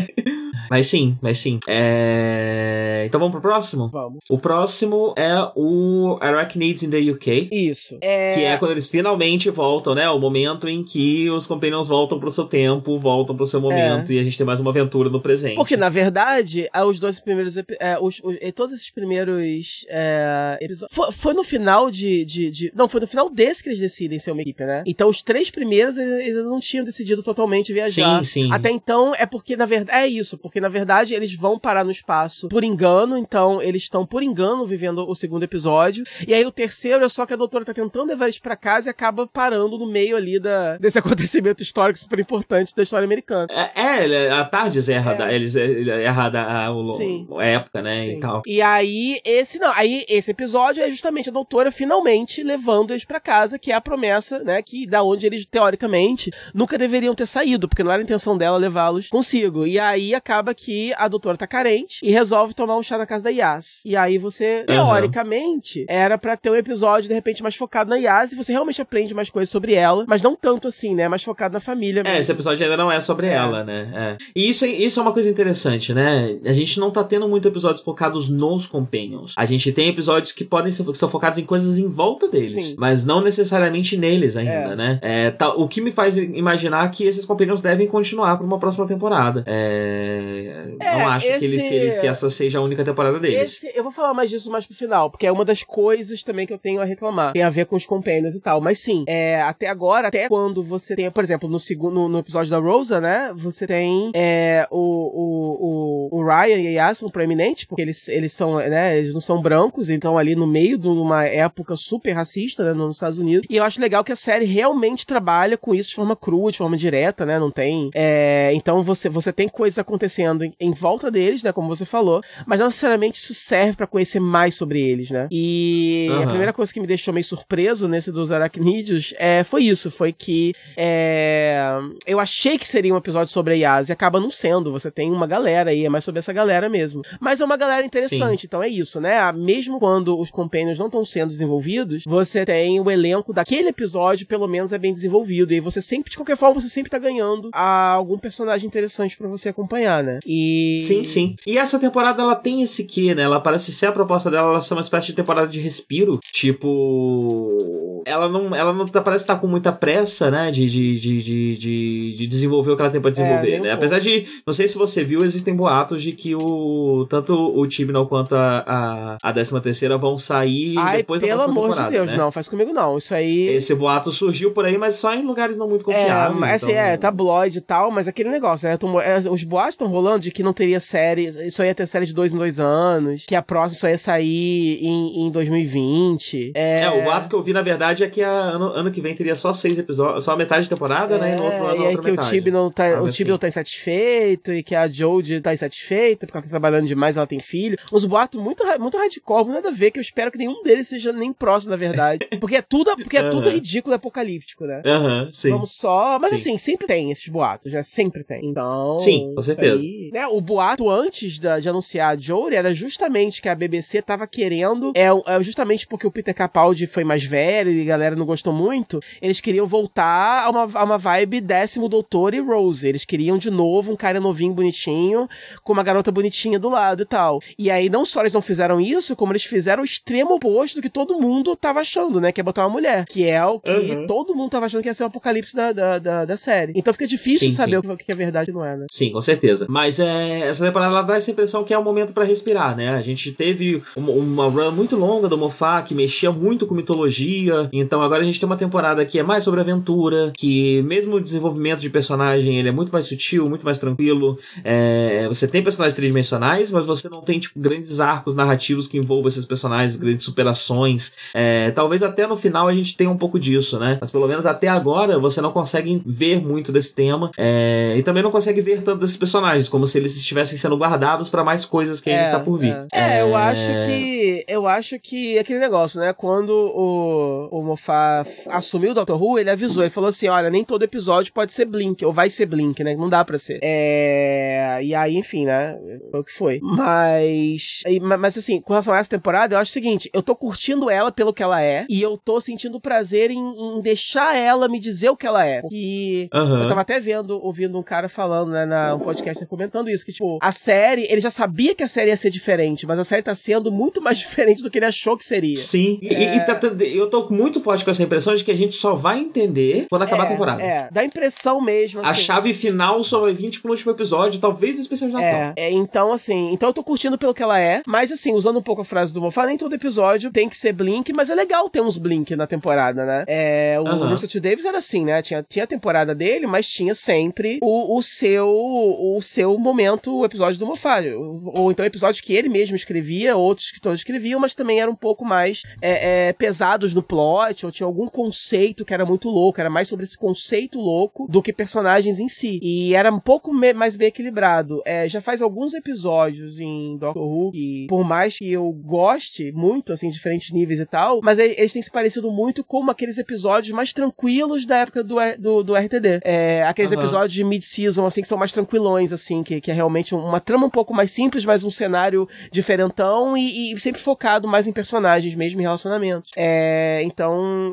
Mas 0.69 0.87
sim, 0.87 1.17
mas 1.21 1.37
sim. 1.37 1.59
É... 1.67 3.03
Então 3.05 3.19
vamos 3.19 3.31
pro 3.31 3.41
próximo? 3.41 3.89
Vamos. 3.89 4.23
O 4.29 4.37
próximo 4.37 5.13
é 5.17 5.33
o 5.55 6.17
Arachnids 6.21 6.83
in 6.83 6.89
the 6.89 7.11
UK. 7.11 7.49
Isso. 7.51 7.97
É... 8.01 8.33
Que 8.33 8.43
é 8.43 8.57
quando 8.57 8.71
eles 8.71 8.89
finalmente 8.89 9.49
voltam, 9.49 9.93
né? 9.93 10.09
O 10.09 10.19
momento 10.19 10.67
em 10.67 10.83
que 10.83 11.29
os 11.29 11.45
Companions 11.45 11.87
voltam 11.87 12.19
pro 12.19 12.31
seu 12.31 12.45
tempo, 12.45 12.97
voltam 12.97 13.35
pro 13.35 13.45
seu 13.45 13.61
momento 13.61 14.11
é. 14.11 14.15
e 14.15 14.19
a 14.19 14.23
gente 14.23 14.37
tem 14.37 14.45
mais 14.45 14.59
uma 14.59 14.71
aventura 14.71 15.09
no 15.09 15.21
presente. 15.21 15.55
Porque, 15.55 15.77
na 15.77 15.89
verdade, 15.89 16.67
é, 16.73 16.83
os 16.83 16.99
dois 16.99 17.19
primeiros... 17.19 17.55
É, 17.79 17.99
os, 17.99 18.21
os, 18.23 18.35
todos 18.55 18.73
esses 18.73 18.89
primeiros 18.89 19.85
é, 20.33 20.65
episódios... 20.65 20.95
Foi, 20.95 21.11
foi, 21.11 21.33
no 21.33 21.43
final 21.43 21.89
de, 21.89 22.25
de, 22.25 22.51
de, 22.51 22.71
Não, 22.75 22.87
foi 22.87 23.01
no 23.01 23.07
final 23.07 23.29
desse 23.29 23.61
que 23.61 23.69
eles 23.69 23.79
decidem 23.79 24.19
ser 24.19 24.31
uma 24.31 24.41
equipe, 24.41 24.63
né? 24.65 24.83
Então, 24.85 25.09
os 25.09 25.21
três 25.21 25.49
primeiros, 25.49 25.97
eles, 25.97 26.27
eles 26.27 26.45
não 26.45 26.59
tinham 26.59 26.85
decidido 26.85 27.21
totalmente 27.23 27.73
viajar. 27.73 28.23
Sim, 28.23 28.43
sim. 28.43 28.53
Até 28.53 28.69
então, 28.69 29.13
é 29.15 29.25
porque, 29.25 29.55
na 29.55 29.65
verdade... 29.65 29.99
É 29.99 30.07
isso, 30.07 30.37
porque 30.37 30.59
na 30.59 30.69
verdade 30.69 31.13
eles 31.13 31.35
vão 31.35 31.59
parar 31.59 31.83
no 31.83 31.91
espaço 31.91 32.47
por 32.47 32.63
engano, 32.63 33.17
então 33.17 33.61
eles 33.61 33.83
estão 33.83 34.05
por 34.05 34.23
engano 34.23 34.65
vivendo 34.65 35.07
o 35.07 35.15
segundo 35.15 35.43
episódio. 35.43 36.03
E 36.27 36.33
aí 36.33 36.45
o 36.45 36.51
terceiro 36.51 37.03
é 37.03 37.09
só 37.09 37.25
que 37.25 37.33
a 37.33 37.37
doutora 37.37 37.65
tá 37.65 37.73
tentando 37.73 38.07
levar 38.07 38.25
eles 38.25 38.39
pra 38.39 38.55
casa 38.55 38.89
e 38.89 38.91
acaba 38.91 39.27
parando 39.27 39.77
no 39.77 39.85
meio 39.85 40.15
ali 40.15 40.39
da, 40.39 40.77
desse 40.77 40.97
acontecimento 40.99 41.61
histórico 41.61 41.99
super 41.99 42.19
importante 42.19 42.75
da 42.75 42.83
história 42.83 43.05
americana. 43.05 43.47
É, 43.49 44.05
é 44.05 44.31
a 44.31 44.45
Tardes 44.45 44.87
erra, 44.89 45.13
é. 45.13 45.15
Da, 45.15 45.33
eles 45.33 45.55
erra 45.55 46.29
da, 46.29 46.43
a, 46.43 46.67
a 46.69 47.45
época, 47.45 47.81
né, 47.81 48.03
Sim. 48.03 48.11
e 48.11 48.19
tal. 48.19 48.41
E 48.45 48.61
aí 48.61 49.19
esse 49.25 49.59
não, 49.59 49.71
aí 49.73 50.05
esse 50.07 50.22
episódio 50.31 50.83
é 50.83 50.89
justamente 50.89 51.29
a 51.29 51.33
doutora 51.33 51.71
finalmente 51.71 52.43
levando 52.43 52.91
eles 52.91 53.05
para 53.05 53.19
casa, 53.19 53.59
que 53.59 53.71
é 53.71 53.75
a 53.75 53.81
promessa, 53.81 54.39
né, 54.39 54.61
que 54.61 54.85
da 54.85 55.03
onde 55.03 55.25
eles 55.25 55.45
teoricamente 55.45 56.31
nunca 56.53 56.77
deveriam 56.77 57.15
ter 57.15 57.25
saído, 57.25 57.67
porque 57.67 57.83
não 57.83 57.91
era 57.91 58.01
a 58.01 58.03
intenção 58.03 58.37
dela 58.37 58.57
levá-los 58.57 59.09
consigo. 59.09 59.65
E 59.65 59.79
aí 59.79 60.13
acaba 60.13 60.53
que 60.53 60.93
a 60.93 61.07
doutora 61.07 61.37
tá 61.37 61.47
carente 61.47 61.99
e 62.03 62.11
resolve 62.11 62.53
tomar 62.53 62.77
um 62.77 62.83
chá 62.83 62.97
na 62.97 63.05
casa 63.05 63.23
da 63.23 63.29
Yas. 63.29 63.81
E 63.85 63.95
aí 63.95 64.17
você, 64.17 64.63
teoricamente, 64.65 65.79
uhum. 65.81 65.85
era 65.87 66.17
para 66.17 66.37
ter 66.37 66.49
um 66.49 66.55
episódio 66.55 67.07
de 67.07 67.13
repente 67.13 67.41
mais 67.41 67.55
focado 67.55 67.89
na 67.89 67.97
Yas 67.97 68.31
e 68.31 68.35
você 68.35 68.51
realmente 68.51 68.81
aprende 68.81 69.13
mais 69.13 69.29
coisas 69.29 69.49
sobre 69.49 69.73
ela, 69.73 70.05
mas 70.07 70.21
não 70.21 70.35
tanto 70.35 70.67
assim, 70.67 70.95
né? 70.95 71.07
Mais 71.07 71.23
focado 71.23 71.53
na 71.53 71.59
família. 71.59 72.01
É, 72.01 72.03
mesmo. 72.03 72.19
esse 72.19 72.31
episódio 72.31 72.63
ainda 72.63 72.77
não 72.77 72.91
é 72.91 72.99
sobre 72.99 73.27
é. 73.27 73.33
ela, 73.33 73.63
né? 73.63 73.91
É. 73.93 74.17
E 74.35 74.49
isso, 74.49 74.65
é, 74.65 74.69
isso 74.69 74.99
é 74.99 75.03
uma 75.03 75.13
coisa 75.13 75.29
interessante, 75.29 75.93
né? 75.93 76.37
A 76.45 76.53
gente 76.53 76.79
não 76.79 76.91
tá 76.91 77.03
tendo 77.03 77.27
muito 77.27 77.47
episódios 77.47 77.81
focados 77.83 78.29
nos 78.29 78.67
Companions. 78.67 79.33
A 79.37 79.45
gente 79.45 79.71
tem 79.71 79.89
episódios 79.89 80.12
que 80.21 80.43
podem 80.43 80.71
ser 80.71 80.83
que 80.83 80.97
são 80.97 81.09
focados 81.09 81.37
em 81.37 81.45
coisas 81.45 81.77
em 81.77 81.87
volta 81.87 82.27
deles, 82.27 82.65
Sim. 82.65 82.75
mas 82.77 83.05
não 83.05 83.21
necessariamente 83.21 83.95
neles 83.95 84.35
ainda, 84.35 84.51
é. 84.51 84.75
né? 84.75 84.99
É, 85.01 85.31
tá, 85.31 85.53
o 85.53 85.67
que 85.67 85.79
me 85.79 85.91
faz 85.91 86.17
imaginar 86.17 86.89
que 86.91 87.05
esses 87.05 87.23
Companions 87.23 87.61
devem 87.61 87.87
continuar 87.87 88.35
para 88.35 88.45
uma 88.45 88.59
próxima 88.59 88.85
temporada. 88.85 89.43
É, 89.47 90.65
é, 90.79 90.97
não 90.97 91.07
acho 91.07 91.27
esse... 91.27 91.39
que, 91.39 91.45
ele, 91.45 91.69
que, 91.69 91.73
ele, 91.73 91.91
que, 92.01 92.07
essa 92.07 92.29
seja 92.29 92.59
a 92.59 92.61
única 92.61 92.83
temporada 92.83 93.19
deles. 93.19 93.39
Esse, 93.39 93.71
eu 93.73 93.83
vou 93.83 93.91
falar 93.91 94.13
mais 94.13 94.29
disso 94.29 94.51
mais 94.51 94.65
pro 94.65 94.75
final, 94.75 95.09
porque 95.09 95.25
é 95.25 95.31
uma 95.31 95.45
das 95.45 95.63
coisas 95.63 96.23
também 96.23 96.45
que 96.45 96.53
eu 96.53 96.57
tenho 96.57 96.81
a 96.81 96.85
reclamar. 96.85 97.33
Tem 97.33 97.43
a 97.43 97.49
ver 97.49 97.65
com 97.65 97.75
os 97.75 97.85
companions 97.85 98.35
e 98.35 98.41
tal. 98.41 98.59
Mas 98.59 98.79
sim, 98.79 99.03
é, 99.07 99.41
até 99.41 99.67
agora, 99.67 100.09
até 100.09 100.27
quando 100.27 100.61
você 100.61 100.95
tem, 100.95 101.09
por 101.09 101.23
exemplo, 101.23 101.47
no 101.47 101.59
segundo 101.59 101.93
no, 101.93 102.09
no 102.09 102.19
episódio 102.19 102.49
da 102.49 102.57
Rosa, 102.57 102.99
né? 102.99 103.31
Você 103.35 103.67
tem 103.67 104.11
é, 104.13 104.67
o, 104.71 104.77
o, 104.77 106.09
o, 106.11 106.19
o, 106.19 106.25
Ryan 106.25 106.57
e 106.57 106.77
a 106.77 106.87
Yas 106.87 106.97
são 106.97 107.09
proeminentes, 107.09 107.65
porque 107.65 107.81
eles, 107.81 108.07
eles 108.07 108.33
são, 108.33 108.55
né? 108.55 108.97
Eles 108.97 109.13
não 109.13 109.21
são 109.21 109.41
brancos, 109.41 109.89
então 110.03 110.17
ali 110.17 110.35
no 110.35 110.45
meio 110.45 110.77
de 110.77 110.89
uma 110.89 111.23
época 111.23 111.77
super 111.77 112.11
racista, 112.11 112.61
né? 112.61 112.73
Nos 112.73 112.97
Estados 112.97 113.17
Unidos. 113.17 113.47
E 113.49 113.55
eu 113.55 113.63
acho 113.63 113.79
legal 113.79 114.03
que 114.03 114.11
a 114.11 114.17
série 114.17 114.43
realmente 114.43 115.07
trabalha 115.07 115.57
com 115.57 115.73
isso 115.73 115.89
de 115.89 115.95
forma 115.95 116.13
crua, 116.13 116.51
de 116.51 116.57
forma 116.57 116.75
direta, 116.75 117.25
né? 117.25 117.39
Não 117.39 117.49
tem. 117.49 117.89
É, 117.95 118.51
então 118.53 118.83
você, 118.83 119.07
você 119.07 119.31
tem 119.31 119.47
coisas 119.47 119.79
acontecendo 119.79 120.43
em, 120.43 120.53
em, 120.59 120.73
volta 120.73 121.09
deles, 121.09 121.41
né? 121.41 121.53
Como 121.53 121.69
você 121.69 121.85
falou, 121.85 122.21
mas 122.45 122.59
não 122.59 122.65
necessariamente 122.65 123.17
isso 123.17 123.33
serve 123.33 123.77
para 123.77 123.87
conhecer 123.87 124.19
mais 124.19 124.55
sobre 124.55 124.81
eles, 124.81 125.09
né? 125.09 125.29
E 125.31 126.07
uhum. 126.09 126.23
a 126.23 126.27
primeira 126.27 126.51
coisa 126.51 126.73
que 126.73 126.81
me 126.81 126.87
deixou 126.87 127.13
meio 127.13 127.23
surpreso 127.23 127.87
nesse 127.87 128.11
dos 128.11 128.29
aracnídeos 128.29 129.13
é, 129.17 129.45
foi 129.45 129.63
isso, 129.63 129.89
foi 129.89 130.11
que 130.11 130.53
é, 130.75 131.79
eu 132.05 132.19
achei 132.19 132.57
que 132.57 132.67
seria 132.67 132.93
um 132.93 132.97
episódio 132.97 133.31
sobre 133.31 133.53
a 133.53 133.77
Yas 133.77 133.87
e 133.87 133.93
acaba 133.93 134.19
não 134.19 134.29
sendo. 134.29 134.69
Você 134.73 134.91
tem 134.91 135.09
uma 135.13 135.27
galera 135.27 135.69
aí, 135.71 135.85
é 135.85 135.89
mais 135.89 136.03
sobre 136.03 136.19
essa 136.19 136.33
galera 136.33 136.67
mesmo. 136.67 137.03
Mas 137.21 137.39
é 137.39 137.45
uma 137.45 137.55
galera 137.55 137.85
interessante, 137.85 138.41
Sim. 138.41 138.47
então 138.47 138.61
é 138.61 138.67
isso, 138.67 138.99
né? 138.99 139.31
Mesmo 139.31 139.79
quando 139.79 139.92
os 140.01 140.31
companions 140.31 140.79
não 140.79 140.87
estão 140.87 141.05
sendo 141.05 141.29
desenvolvidos, 141.29 142.03
você 142.05 142.45
tem 142.45 142.79
o 142.79 142.89
elenco 142.89 143.33
daquele 143.33 143.69
episódio, 143.69 144.27
pelo 144.27 144.47
menos 144.47 144.73
é 144.73 144.77
bem 144.77 144.93
desenvolvido. 144.93 145.53
E 145.53 145.59
você 145.59 145.81
sempre, 145.81 146.09
de 146.09 146.17
qualquer 146.17 146.37
forma, 146.37 146.59
você 146.59 146.69
sempre 146.69 146.89
tá 146.89 146.99
ganhando 146.99 147.49
algum 147.53 148.17
personagem 148.17 148.67
interessante 148.67 149.17
para 149.17 149.27
você 149.27 149.49
acompanhar, 149.49 150.03
né? 150.03 150.19
E. 150.25 150.83
Sim, 150.87 151.03
sim. 151.03 151.35
E 151.45 151.57
essa 151.57 151.79
temporada 151.79 152.21
ela 152.21 152.35
tem 152.35 152.61
esse 152.61 152.83
quê, 152.83 153.13
né? 153.13 153.23
Ela 153.23 153.39
parece 153.39 153.71
ser 153.71 153.87
a 153.87 153.91
proposta 153.91 154.29
dela, 154.29 154.49
ela 154.49 154.61
ser 154.61 154.73
uma 154.73 154.81
espécie 154.81 155.07
de 155.07 155.13
temporada 155.13 155.47
de 155.47 155.59
respiro. 155.59 156.19
Tipo. 156.31 157.92
Ela 158.05 158.29
não, 158.29 158.55
ela 158.55 158.73
não 158.73 158.85
tá, 158.85 159.01
parece 159.01 159.23
estar 159.23 159.35
tá 159.35 159.39
com 159.39 159.47
muita 159.47 159.71
pressa, 159.71 160.29
né? 160.29 160.51
De, 160.51 160.69
de, 160.69 160.99
de, 160.99 161.57
de, 161.57 162.15
de 162.17 162.27
desenvolver 162.27 162.71
o 162.71 162.75
que 162.75 162.81
ela 162.81 162.91
tem 162.91 163.01
pra 163.01 163.11
desenvolver, 163.11 163.53
é, 163.53 163.59
né? 163.59 163.71
Apesar 163.71 163.99
de. 163.99 164.25
Não 164.45 164.53
sei 164.53 164.67
se 164.67 164.77
você 164.77 165.03
viu, 165.03 165.23
existem 165.23 165.55
boatos 165.55 166.01
de 166.01 166.11
que 166.11 166.35
o. 166.35 167.05
Tanto 167.09 167.33
o 167.35 167.67
Tibnall 167.67 168.07
quanto 168.07 168.35
a, 168.35 168.63
a, 168.65 169.29
a 169.29 169.33
13 169.33 169.61
terceira 169.61 169.97
vão 169.97 170.17
sair 170.17 170.77
Ai, 170.77 170.97
depois 170.97 171.21
da 171.21 171.27
próxima 171.27 171.47
temporada. 171.47 171.73
Pelo 171.73 171.79
amor 171.79 171.91
de 171.91 171.97
Deus, 171.97 172.11
né? 172.11 172.17
não, 172.17 172.31
faz 172.31 172.47
comigo 172.47 172.73
não. 172.73 172.97
Isso 172.97 173.13
aí. 173.13 173.47
Esse 173.49 173.75
boato 173.75 174.11
surgiu 174.11 174.51
por 174.51 174.65
aí, 174.65 174.77
mas 174.77 174.95
só 174.95 175.13
em 175.13 175.23
lugares 175.23 175.57
não 175.57 175.69
muito 175.69 175.85
confiáveis. 175.85 176.43
É, 176.43 176.53
assim, 176.53 176.71
então... 176.71 176.83
é, 176.83 176.97
tabloide 176.97 177.57
e 177.57 177.61
tal, 177.61 177.91
mas 177.91 178.07
aquele 178.07 178.29
negócio, 178.29 178.67
né? 178.67 178.77
É, 179.03 179.29
os 179.29 179.43
boatos 179.43 179.73
estão 179.73 179.87
rolando 179.87 180.19
de 180.19 180.31
que 180.31 180.43
não 180.43 180.53
teria 180.53 180.79
série, 180.79 181.51
só 181.51 181.63
ia 181.63 181.75
ter 181.75 181.85
série 181.85 182.05
de 182.05 182.13
dois 182.13 182.33
em 182.33 182.37
dois 182.37 182.59
anos, 182.59 183.25
que 183.27 183.35
a 183.35 183.41
próxima 183.41 183.79
só 183.79 183.87
ia 183.87 183.97
sair 183.97 184.79
em, 184.81 185.27
em 185.27 185.31
2020. 185.31 186.53
É... 186.55 186.81
é, 186.81 186.89
o 186.89 187.03
boato 187.03 187.29
que 187.29 187.35
eu 187.35 187.41
vi, 187.43 187.53
na 187.53 187.61
verdade, 187.61 187.92
novidade 187.93 188.03
é 188.03 188.07
que 188.09 188.21
a, 188.23 188.29
ano, 188.31 188.65
ano 188.67 188.91
que 188.91 189.01
vem 189.01 189.15
teria 189.15 189.35
só 189.35 189.53
seis 189.53 189.77
episódios, 189.77 190.23
só 190.25 190.35
metade 190.35 190.63
de 190.63 190.69
temporada, 190.69 191.15
é, 191.15 191.19
né? 191.19 191.33
E 191.33 191.35
no 191.35 191.45
outro 191.45 191.65
ano, 191.65 191.75
e 191.75 191.79
aí 191.87 191.95
outra 191.95 192.01
que 192.03 192.11
metade. 192.11 192.27
o 192.27 192.31
Tibi 192.31 192.51
não 192.51 192.71
tá, 192.71 192.85
Algo 192.95 193.07
o 193.07 193.11
Tibi 193.11 193.23
assim. 193.23 193.31
não 193.31 193.37
tá 193.37 193.47
insatisfeito 193.47 194.53
e 194.53 194.63
que 194.63 194.75
a 194.75 194.87
Jodie 194.87 195.41
tá 195.41 195.53
insatisfeita 195.53 196.25
porque 196.25 196.37
ela 196.37 196.43
tá 196.43 196.49
trabalhando 196.49 196.85
demais, 196.87 197.17
ela 197.17 197.27
tem 197.27 197.39
filho. 197.39 197.77
Uns 197.91 198.05
boatos 198.05 198.41
muito, 198.41 198.63
muito 198.79 198.97
hardcore, 198.97 199.47
nada 199.49 199.69
a 199.69 199.71
ver, 199.71 199.91
que 199.91 199.99
eu 199.99 200.01
espero 200.01 200.31
que 200.31 200.37
nenhum 200.37 200.61
deles 200.63 200.87
seja 200.87 201.11
nem 201.11 201.31
próximo 201.33 201.71
da 201.71 201.77
verdade. 201.77 202.25
Porque 202.39 202.55
é 202.57 202.61
tudo, 202.61 202.95
porque 202.97 203.17
é 203.17 203.29
tudo 203.29 203.49
ridículo 203.49 203.93
e 203.93 203.97
apocalíptico, 203.97 204.65
né? 204.65 204.81
Aham, 204.85 205.29
sim. 205.31 205.49
Vamos 205.51 205.71
só. 205.71 206.19
Mas 206.19 206.31
Sim. 206.31 206.35
assim, 206.35 206.57
sempre 206.57 206.87
tem 206.87 207.09
esses 207.11 207.27
boatos, 207.29 207.71
né? 207.71 207.81
Sempre 207.83 208.23
tem. 208.23 208.45
Então. 208.49 208.97
Sim, 208.99 209.31
com 209.35 209.41
certeza. 209.41 209.81
aí, 209.81 210.09
né, 210.11 210.27
o 210.27 210.41
boato 210.41 210.89
antes 210.89 211.39
da- 211.39 211.59
de 211.59 211.69
anunciar 211.69 212.13
a 212.13 212.19
Jory 212.19 212.55
era 212.55 212.73
justamente 212.73 213.41
que 213.41 213.47
a 213.47 213.55
BBC 213.55 214.01
tava 214.01 214.27
querendo. 214.27 214.91
É, 214.95 215.07
é 215.25 215.43
justamente 215.43 215.87
porque 215.87 216.05
o 216.05 216.11
Peter 216.11 216.33
Capaldi 216.35 216.85
foi 216.87 217.03
mais 217.03 217.23
velho 217.23 217.71
e 217.83 217.85
a 217.85 217.89
galera 217.89 218.15
não 218.15 218.25
gostou 218.25 218.53
muito. 218.53 218.99
Eles 219.21 219.39
queriam 219.39 219.67
voltar 219.67 220.45
a 220.45 220.49
uma, 220.49 220.79
a 220.79 220.83
uma 220.83 220.97
vibe 220.97 221.41
décimo 221.41 221.87
doutor 221.89 222.33
e 222.33 222.39
Rose. 222.39 222.87
Eles 222.87 223.05
queriam 223.05 223.37
de 223.37 223.51
novo 223.51 223.91
um 223.91 223.95
cara 223.95 224.19
novinho, 224.19 224.53
bonitinho, 224.53 225.27
com 225.63 225.73
uma 225.73 225.83
garota 225.83 226.11
bonitinha 226.11 226.57
do 226.59 226.69
lado 226.69 227.03
e 227.03 227.05
tal. 227.05 227.39
E 227.57 227.69
aí, 227.69 227.89
não 227.89 228.05
só 228.05 228.21
eles 228.21 228.33
não 228.33 228.41
fizeram 228.41 228.79
isso, 228.79 229.15
como 229.15 229.31
eles 229.31 229.43
fizeram 229.43 229.81
o 229.83 229.85
extremo 229.85 230.35
oposto 230.35 230.75
do 230.75 230.81
que 230.81 230.89
todo 230.89 231.19
mundo 231.19 231.55
tava 231.55 231.79
achando, 231.81 232.19
né? 232.19 232.31
Que 232.31 232.41
é 232.41 232.43
botar 232.43 232.63
uma 232.63 232.69
mulher. 232.69 233.05
Que 233.05 233.27
é 233.27 233.43
o 233.45 233.59
que 233.59 233.71
Uhum. 233.73 234.07
todo 234.07 234.33
mundo 234.35 234.49
tava 234.51 234.65
achando 234.65 234.81
que 234.81 234.87
ia 234.87 234.93
ser 234.93 235.03
o 235.03 235.07
apocalipse 235.07 235.55
da, 235.55 235.71
da, 235.71 235.99
da, 235.99 236.25
da 236.25 236.37
série. 236.37 236.73
Então 236.75 236.93
fica 236.93 237.05
difícil 237.07 237.49
Sim, 237.49 237.55
saber 237.55 237.81
sim. 237.81 237.87
o 237.91 237.97
que 237.97 238.11
é 238.11 238.15
verdade 238.15 238.51
e 238.51 238.53
não 238.53 238.63
é, 238.65 238.77
né? 238.77 238.85
Sim, 238.89 239.11
com 239.11 239.21
certeza. 239.21 239.65
Mas 239.69 239.99
é, 239.99 240.39
essa 240.47 240.63
temporada 240.65 240.91
ela 240.91 241.01
dá 241.01 241.15
essa 241.17 241.29
impressão 241.31 241.63
que 241.63 241.73
é 241.73 241.77
um 241.77 241.83
momento 241.83 242.13
pra 242.13 242.23
respirar, 242.23 242.75
né? 242.75 242.89
A 242.89 243.01
gente 243.01 243.31
teve 243.31 243.81
uma, 243.95 244.11
uma 244.11 244.47
run 244.47 244.71
muito 244.71 244.95
longa 244.95 245.27
do 245.27 245.37
Moffat, 245.37 245.87
que 245.87 245.95
mexia 245.95 246.31
muito 246.31 246.65
com 246.65 246.73
mitologia. 246.75 247.69
Então 247.79 248.01
agora 248.01 248.21
a 248.21 248.25
gente 248.25 248.39
tem 248.39 248.47
uma 248.47 248.55
temporada 248.55 249.03
que 249.05 249.17
é 249.17 249.23
mais 249.23 249.43
sobre 249.43 249.59
aventura, 249.59 250.31
que 250.37 250.81
mesmo 250.83 251.15
o 251.15 251.21
desenvolvimento 251.21 251.79
de 251.79 251.89
personagem 251.89 252.59
ele 252.59 252.69
é 252.69 252.71
muito 252.71 252.91
mais 252.91 253.05
sutil, 253.05 253.49
muito 253.49 253.65
mais 253.65 253.79
tranquilo. 253.79 254.37
É, 254.63 255.27
você 255.27 255.47
tem 255.47 255.63
personagens 255.63 255.95
tridimensionais, 255.95 256.71
mas 256.71 256.85
você 256.85 257.09
não 257.09 257.21
tem 257.21 257.39
tipo 257.39 257.59
grandes 257.59 257.99
arcos 257.99 258.35
narrativos 258.35 258.87
que 258.87 258.97
envolvam 258.97 259.27
esses 259.27 259.45
personagens, 259.45 259.95
grandes 259.95 260.23
superações. 260.23 261.13
É, 261.33 261.71
talvez 261.71 262.03
até 262.03 262.27
no 262.27 262.37
final 262.37 262.67
a 262.67 262.73
gente 262.73 262.95
tenha 262.95 263.09
um 263.09 263.17
pouco 263.17 263.39
disso, 263.39 263.79
né? 263.79 263.97
Mas 263.99 264.11
pelo 264.11 264.27
menos 264.27 264.45
até 264.45 264.67
agora 264.67 265.17
você 265.17 265.41
não 265.41 265.51
consegue 265.51 266.01
ver 266.05 266.41
muito 266.41 266.71
desse 266.71 266.93
tema 266.93 267.31
é, 267.37 267.95
e 267.97 268.03
também 268.03 268.21
não 268.21 268.31
consegue 268.31 268.61
ver 268.61 268.81
tanto 268.81 268.99
desses 268.99 269.17
personagens, 269.17 269.67
como 269.67 269.87
se 269.87 269.97
eles 269.97 270.15
estivessem 270.15 270.57
sendo 270.57 270.77
guardados 270.77 271.29
pra 271.29 271.43
mais 271.43 271.65
coisas 271.65 271.99
que 271.99 272.09
ainda 272.09 272.23
está 272.23 272.39
por 272.39 272.57
vir. 272.57 272.75
É, 272.91 273.13
É, 273.13 273.21
eu 273.21 273.35
acho 273.35 273.67
que. 273.87 274.45
Eu 274.47 274.67
acho 274.67 274.99
que 274.99 275.37
aquele 275.39 275.59
negócio, 275.59 275.99
né? 275.99 276.13
Quando 276.13 276.51
o, 276.51 277.47
o 277.51 277.62
Moffat 277.63 278.29
assumiu 278.47 278.91
o 278.91 278.93
Doctor 278.93 279.21
Who, 279.21 279.39
ele 279.39 279.49
avisou, 279.49 279.83
ele 279.83 279.89
falou 279.89 280.09
assim: 280.09 280.27
olha, 280.27 280.49
nem 280.49 280.63
todo 280.63 280.83
episódio 280.83 281.33
pode 281.33 281.53
ser 281.53 281.65
Blink, 281.65 282.03
ou 282.05 282.11
vai 282.13 282.29
ser 282.29 282.45
Blink, 282.45 282.83
né? 282.83 282.95
Não 282.95 283.09
dá 283.09 283.23
pra 283.25 283.37
ser. 283.37 283.59
É. 283.61 284.79
E 284.83 284.93
aí, 284.95 285.15
enfim, 285.17 285.45
né? 285.45 285.77
Foi 286.11 286.19
o 286.19 286.23
que 286.23 286.31
foi. 286.33 286.59
Mas. 286.61 287.81
e- 287.87 287.99
ma- 287.99 288.17
Mas 288.17 288.37
assim, 288.37 288.61
com 288.61 288.73
relação 288.73 288.93
a 288.93 288.97
essa 288.99 289.09
temporada, 289.09 289.55
eu 289.55 289.59
acho 289.59 289.69
o 289.71 289.73
seguinte: 289.73 290.09
eu 290.13 290.21
tô 290.21 290.35
curtindo 290.35 290.89
ela 290.89 291.11
pelo 291.11 291.33
que 291.33 291.43
ela 291.43 291.61
é, 291.61 291.85
e 291.89 292.01
eu 292.01 292.17
tô 292.17 292.39
sentindo 292.39 292.79
prazer 292.79 293.31
em, 293.31 293.37
em 293.39 293.81
deixar 293.81 294.35
ela 294.37 294.67
me 294.67 294.79
dizer 294.79 295.09
o 295.09 295.17
que 295.17 295.25
ela 295.27 295.45
é. 295.45 295.61
E 295.71 296.27
Aham. 296.33 296.63
eu 296.63 296.69
tava 296.69 296.81
até 296.81 296.99
vendo, 296.99 297.39
ouvindo 297.43 297.77
um 297.77 297.83
cara 297.83 298.07
falando, 298.09 298.51
né, 298.51 298.65
na 298.65 298.95
um 298.95 298.99
podcast 298.99 299.45
comentando 299.45 299.89
isso, 299.89 300.05
que, 300.05 300.11
tipo, 300.13 300.37
a 300.41 300.51
série, 300.51 301.03
ele 301.09 301.21
já 301.21 301.31
sabia 301.31 301.75
que 301.75 301.83
a 301.83 301.87
série 301.87 302.09
ia 302.11 302.17
ser 302.17 302.29
diferente, 302.29 302.85
mas 302.85 302.99
a 302.99 303.03
série 303.03 303.21
tá 303.21 303.35
sendo 303.35 303.71
muito 303.71 304.01
mais 304.01 304.17
diferente 304.19 304.61
do 304.61 304.69
que 304.69 304.77
ele 304.77 304.85
achou 304.85 305.17
que 305.17 305.25
seria. 305.25 305.55
Sim, 305.57 305.99
e, 306.01 306.13
É. 306.13 306.35
e 306.37 306.45
tá- 306.45 306.55
tá- 306.55 306.67
eu 306.83 307.09
tô 307.09 307.29
muito 307.29 307.42
forte 307.59 307.83
com 307.83 307.91
essa 307.91 308.03
impressão 308.03 308.35
de 308.35 308.43
que 308.43 308.51
a 308.51 308.57
gente 308.57 308.75
só 308.75 308.93
vai 308.93 309.19
entender 309.19 309.87
quando 309.89 310.03
acabar 310.03 310.23
é, 310.23 310.27
a 310.27 310.29
temporada. 310.29 310.61
É, 310.61 310.89
dá 310.91 311.03
impressão 311.03 311.61
mesmo. 311.61 312.01
A 312.01 312.09
assim. 312.09 312.21
chave 312.21 312.53
final 312.53 313.03
só 313.03 313.21
vai 313.21 313.33
vir 313.33 313.49
tipo, 313.49 313.67
no 313.67 313.73
último 313.73 313.91
episódio, 313.91 314.39
talvez 314.39 314.75
no 314.75 314.81
especial 314.81 315.09
de 315.09 315.15
Natal. 315.15 315.29
É, 315.29 315.53
é, 315.55 315.71
então 315.71 316.11
assim, 316.11 316.51
então 316.51 316.69
eu 316.69 316.73
tô 316.73 316.83
curtindo 316.83 317.17
pelo 317.17 317.33
que 317.33 317.43
ela 317.43 317.59
é, 317.59 317.81
mas 317.87 318.11
assim, 318.11 318.33
usando 318.33 318.59
um 318.59 318.61
pouco 318.61 318.81
a 318.81 318.85
frase 318.85 319.13
do 319.13 319.21
Moffat, 319.21 319.47
nem 319.47 319.57
todo 319.57 319.73
episódio 319.73 320.31
tem 320.31 320.49
que 320.49 320.57
ser 320.57 320.73
Blink, 320.73 321.11
mas 321.13 321.29
é 321.29 321.35
legal 321.35 321.69
ter 321.69 321.81
uns 321.81 321.97
Blink 321.97 322.35
na 322.35 322.47
temporada, 322.47 323.05
né? 323.05 323.23
É, 323.27 323.77
o 323.79 323.87
Aham. 323.87 324.09
Russell 324.09 324.29
T. 324.29 324.39
Davis 324.39 324.65
era 324.65 324.77
assim, 324.77 325.05
né? 325.05 325.21
Tinha, 325.21 325.43
tinha 325.47 325.63
a 325.63 325.67
temporada 325.67 326.13
dele, 326.13 326.47
mas 326.47 326.67
tinha 326.67 326.95
sempre 326.95 327.59
o, 327.61 327.97
o 327.97 328.01
seu 328.01 328.47
o 328.47 329.21
seu 329.21 329.57
momento, 329.57 330.15
o 330.15 330.25
episódio 330.25 330.59
do 330.59 330.65
Moffat, 330.65 331.07
ou, 331.13 331.71
então 331.71 331.85
episódios 331.85 332.21
que 332.21 332.33
ele 332.33 332.49
mesmo 332.49 332.75
escrevia, 332.75 333.35
outros 333.35 333.67
escritores 333.67 333.99
escreviam, 333.99 334.39
mas 334.39 334.55
também 334.55 334.79
eram 334.79 334.93
um 334.93 334.95
pouco 334.95 335.25
mais 335.25 335.63
é, 335.81 336.29
é, 336.29 336.33
pesados 336.33 336.93
no 336.93 337.01
plot, 337.01 337.23
ou 337.65 337.71
tinha 337.71 337.87
algum 337.87 338.07
conceito 338.07 338.85
que 338.85 338.93
era 338.93 339.05
muito 339.05 339.29
louco, 339.29 339.59
era 339.59 339.69
mais 339.69 339.87
sobre 339.87 340.05
esse 340.05 340.17
conceito 340.17 340.79
louco 340.79 341.27
do 341.29 341.41
que 341.41 341.51
personagens 341.53 342.19
em 342.19 342.27
si. 342.29 342.59
E 342.61 342.93
era 342.95 343.11
um 343.11 343.19
pouco 343.19 343.53
mais 343.53 343.95
bem 343.95 344.07
equilibrado. 344.07 344.81
É, 344.85 345.07
já 345.07 345.21
faz 345.21 345.41
alguns 345.41 345.73
episódios 345.73 346.59
em 346.59 346.97
Doctor 346.97 347.23
Who 347.23 347.51
que, 347.51 347.85
por 347.89 348.03
mais 348.03 348.37
que 348.37 348.51
eu 348.51 348.71
goste 348.71 349.51
muito, 349.51 349.93
assim, 349.93 350.09
diferentes 350.09 350.51
níveis 350.51 350.79
e 350.79 350.85
tal, 350.85 351.19
mas 351.23 351.39
e- 351.39 351.55
eles 351.57 351.73
têm 351.73 351.81
se 351.81 351.91
parecido 351.91 352.31
muito 352.31 352.63
com 352.63 352.89
aqueles 352.89 353.17
episódios 353.17 353.71
mais 353.73 353.93
tranquilos 353.93 354.65
da 354.65 354.77
época 354.79 355.03
do, 355.03 355.15
do, 355.39 355.63
do 355.63 355.75
RTD. 355.75 356.19
É, 356.23 356.63
aqueles 356.63 356.91
Aham. 356.91 357.01
episódios 357.01 357.33
de 357.33 357.43
mid-season, 357.43 358.05
assim, 358.05 358.21
que 358.21 358.27
são 358.27 358.37
mais 358.37 358.51
tranquilões, 358.51 359.11
assim, 359.13 359.43
que, 359.43 359.59
que 359.61 359.71
é 359.71 359.73
realmente 359.73 360.13
uma 360.15 360.39
trama 360.39 360.65
um 360.67 360.69
pouco 360.69 360.93
mais 360.93 361.11
simples, 361.11 361.45
mas 361.45 361.63
um 361.63 361.69
cenário 361.69 362.27
diferentão 362.51 363.37
e, 363.37 363.73
e 363.73 363.79
sempre 363.79 364.01
focado 364.01 364.47
mais 364.47 364.67
em 364.67 364.71
personagens 364.73 365.35
mesmo, 365.35 365.59
em 365.59 365.63
relacionamentos. 365.63 366.31
É, 366.35 367.01
então, 367.03 367.22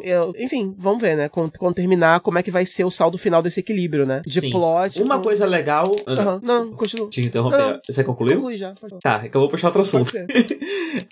eu, 0.02 0.32
enfim, 0.38 0.74
vamos 0.78 1.00
ver, 1.00 1.16
né? 1.16 1.28
Quando, 1.28 1.52
quando 1.58 1.74
terminar, 1.74 2.20
como 2.20 2.38
é 2.38 2.42
que 2.42 2.50
vai 2.50 2.64
ser 2.66 2.84
o 2.84 2.90
saldo 2.90 3.16
final 3.18 3.42
desse 3.42 3.60
equilíbrio, 3.60 4.06
né? 4.06 4.22
De 4.26 4.40
Sim. 4.40 4.50
plot. 4.50 5.02
Uma 5.02 5.16
com- 5.16 5.24
coisa 5.24 5.46
legal. 5.46 5.90
Aham, 6.06 6.40
Não, 6.44 6.72
continua. 6.72 7.08
Te 7.08 7.20
interromper. 7.22 7.58
Não. 7.58 7.80
Você 7.88 8.04
concluiu? 8.04 8.36
Conclui 8.36 8.56
já. 8.56 8.72
Tá, 9.02 9.22
é 9.24 9.28
que 9.28 9.36
eu 9.36 9.40
vou 9.40 9.48
puxar 9.50 9.68
outro 9.68 9.82
assunto. 9.82 10.12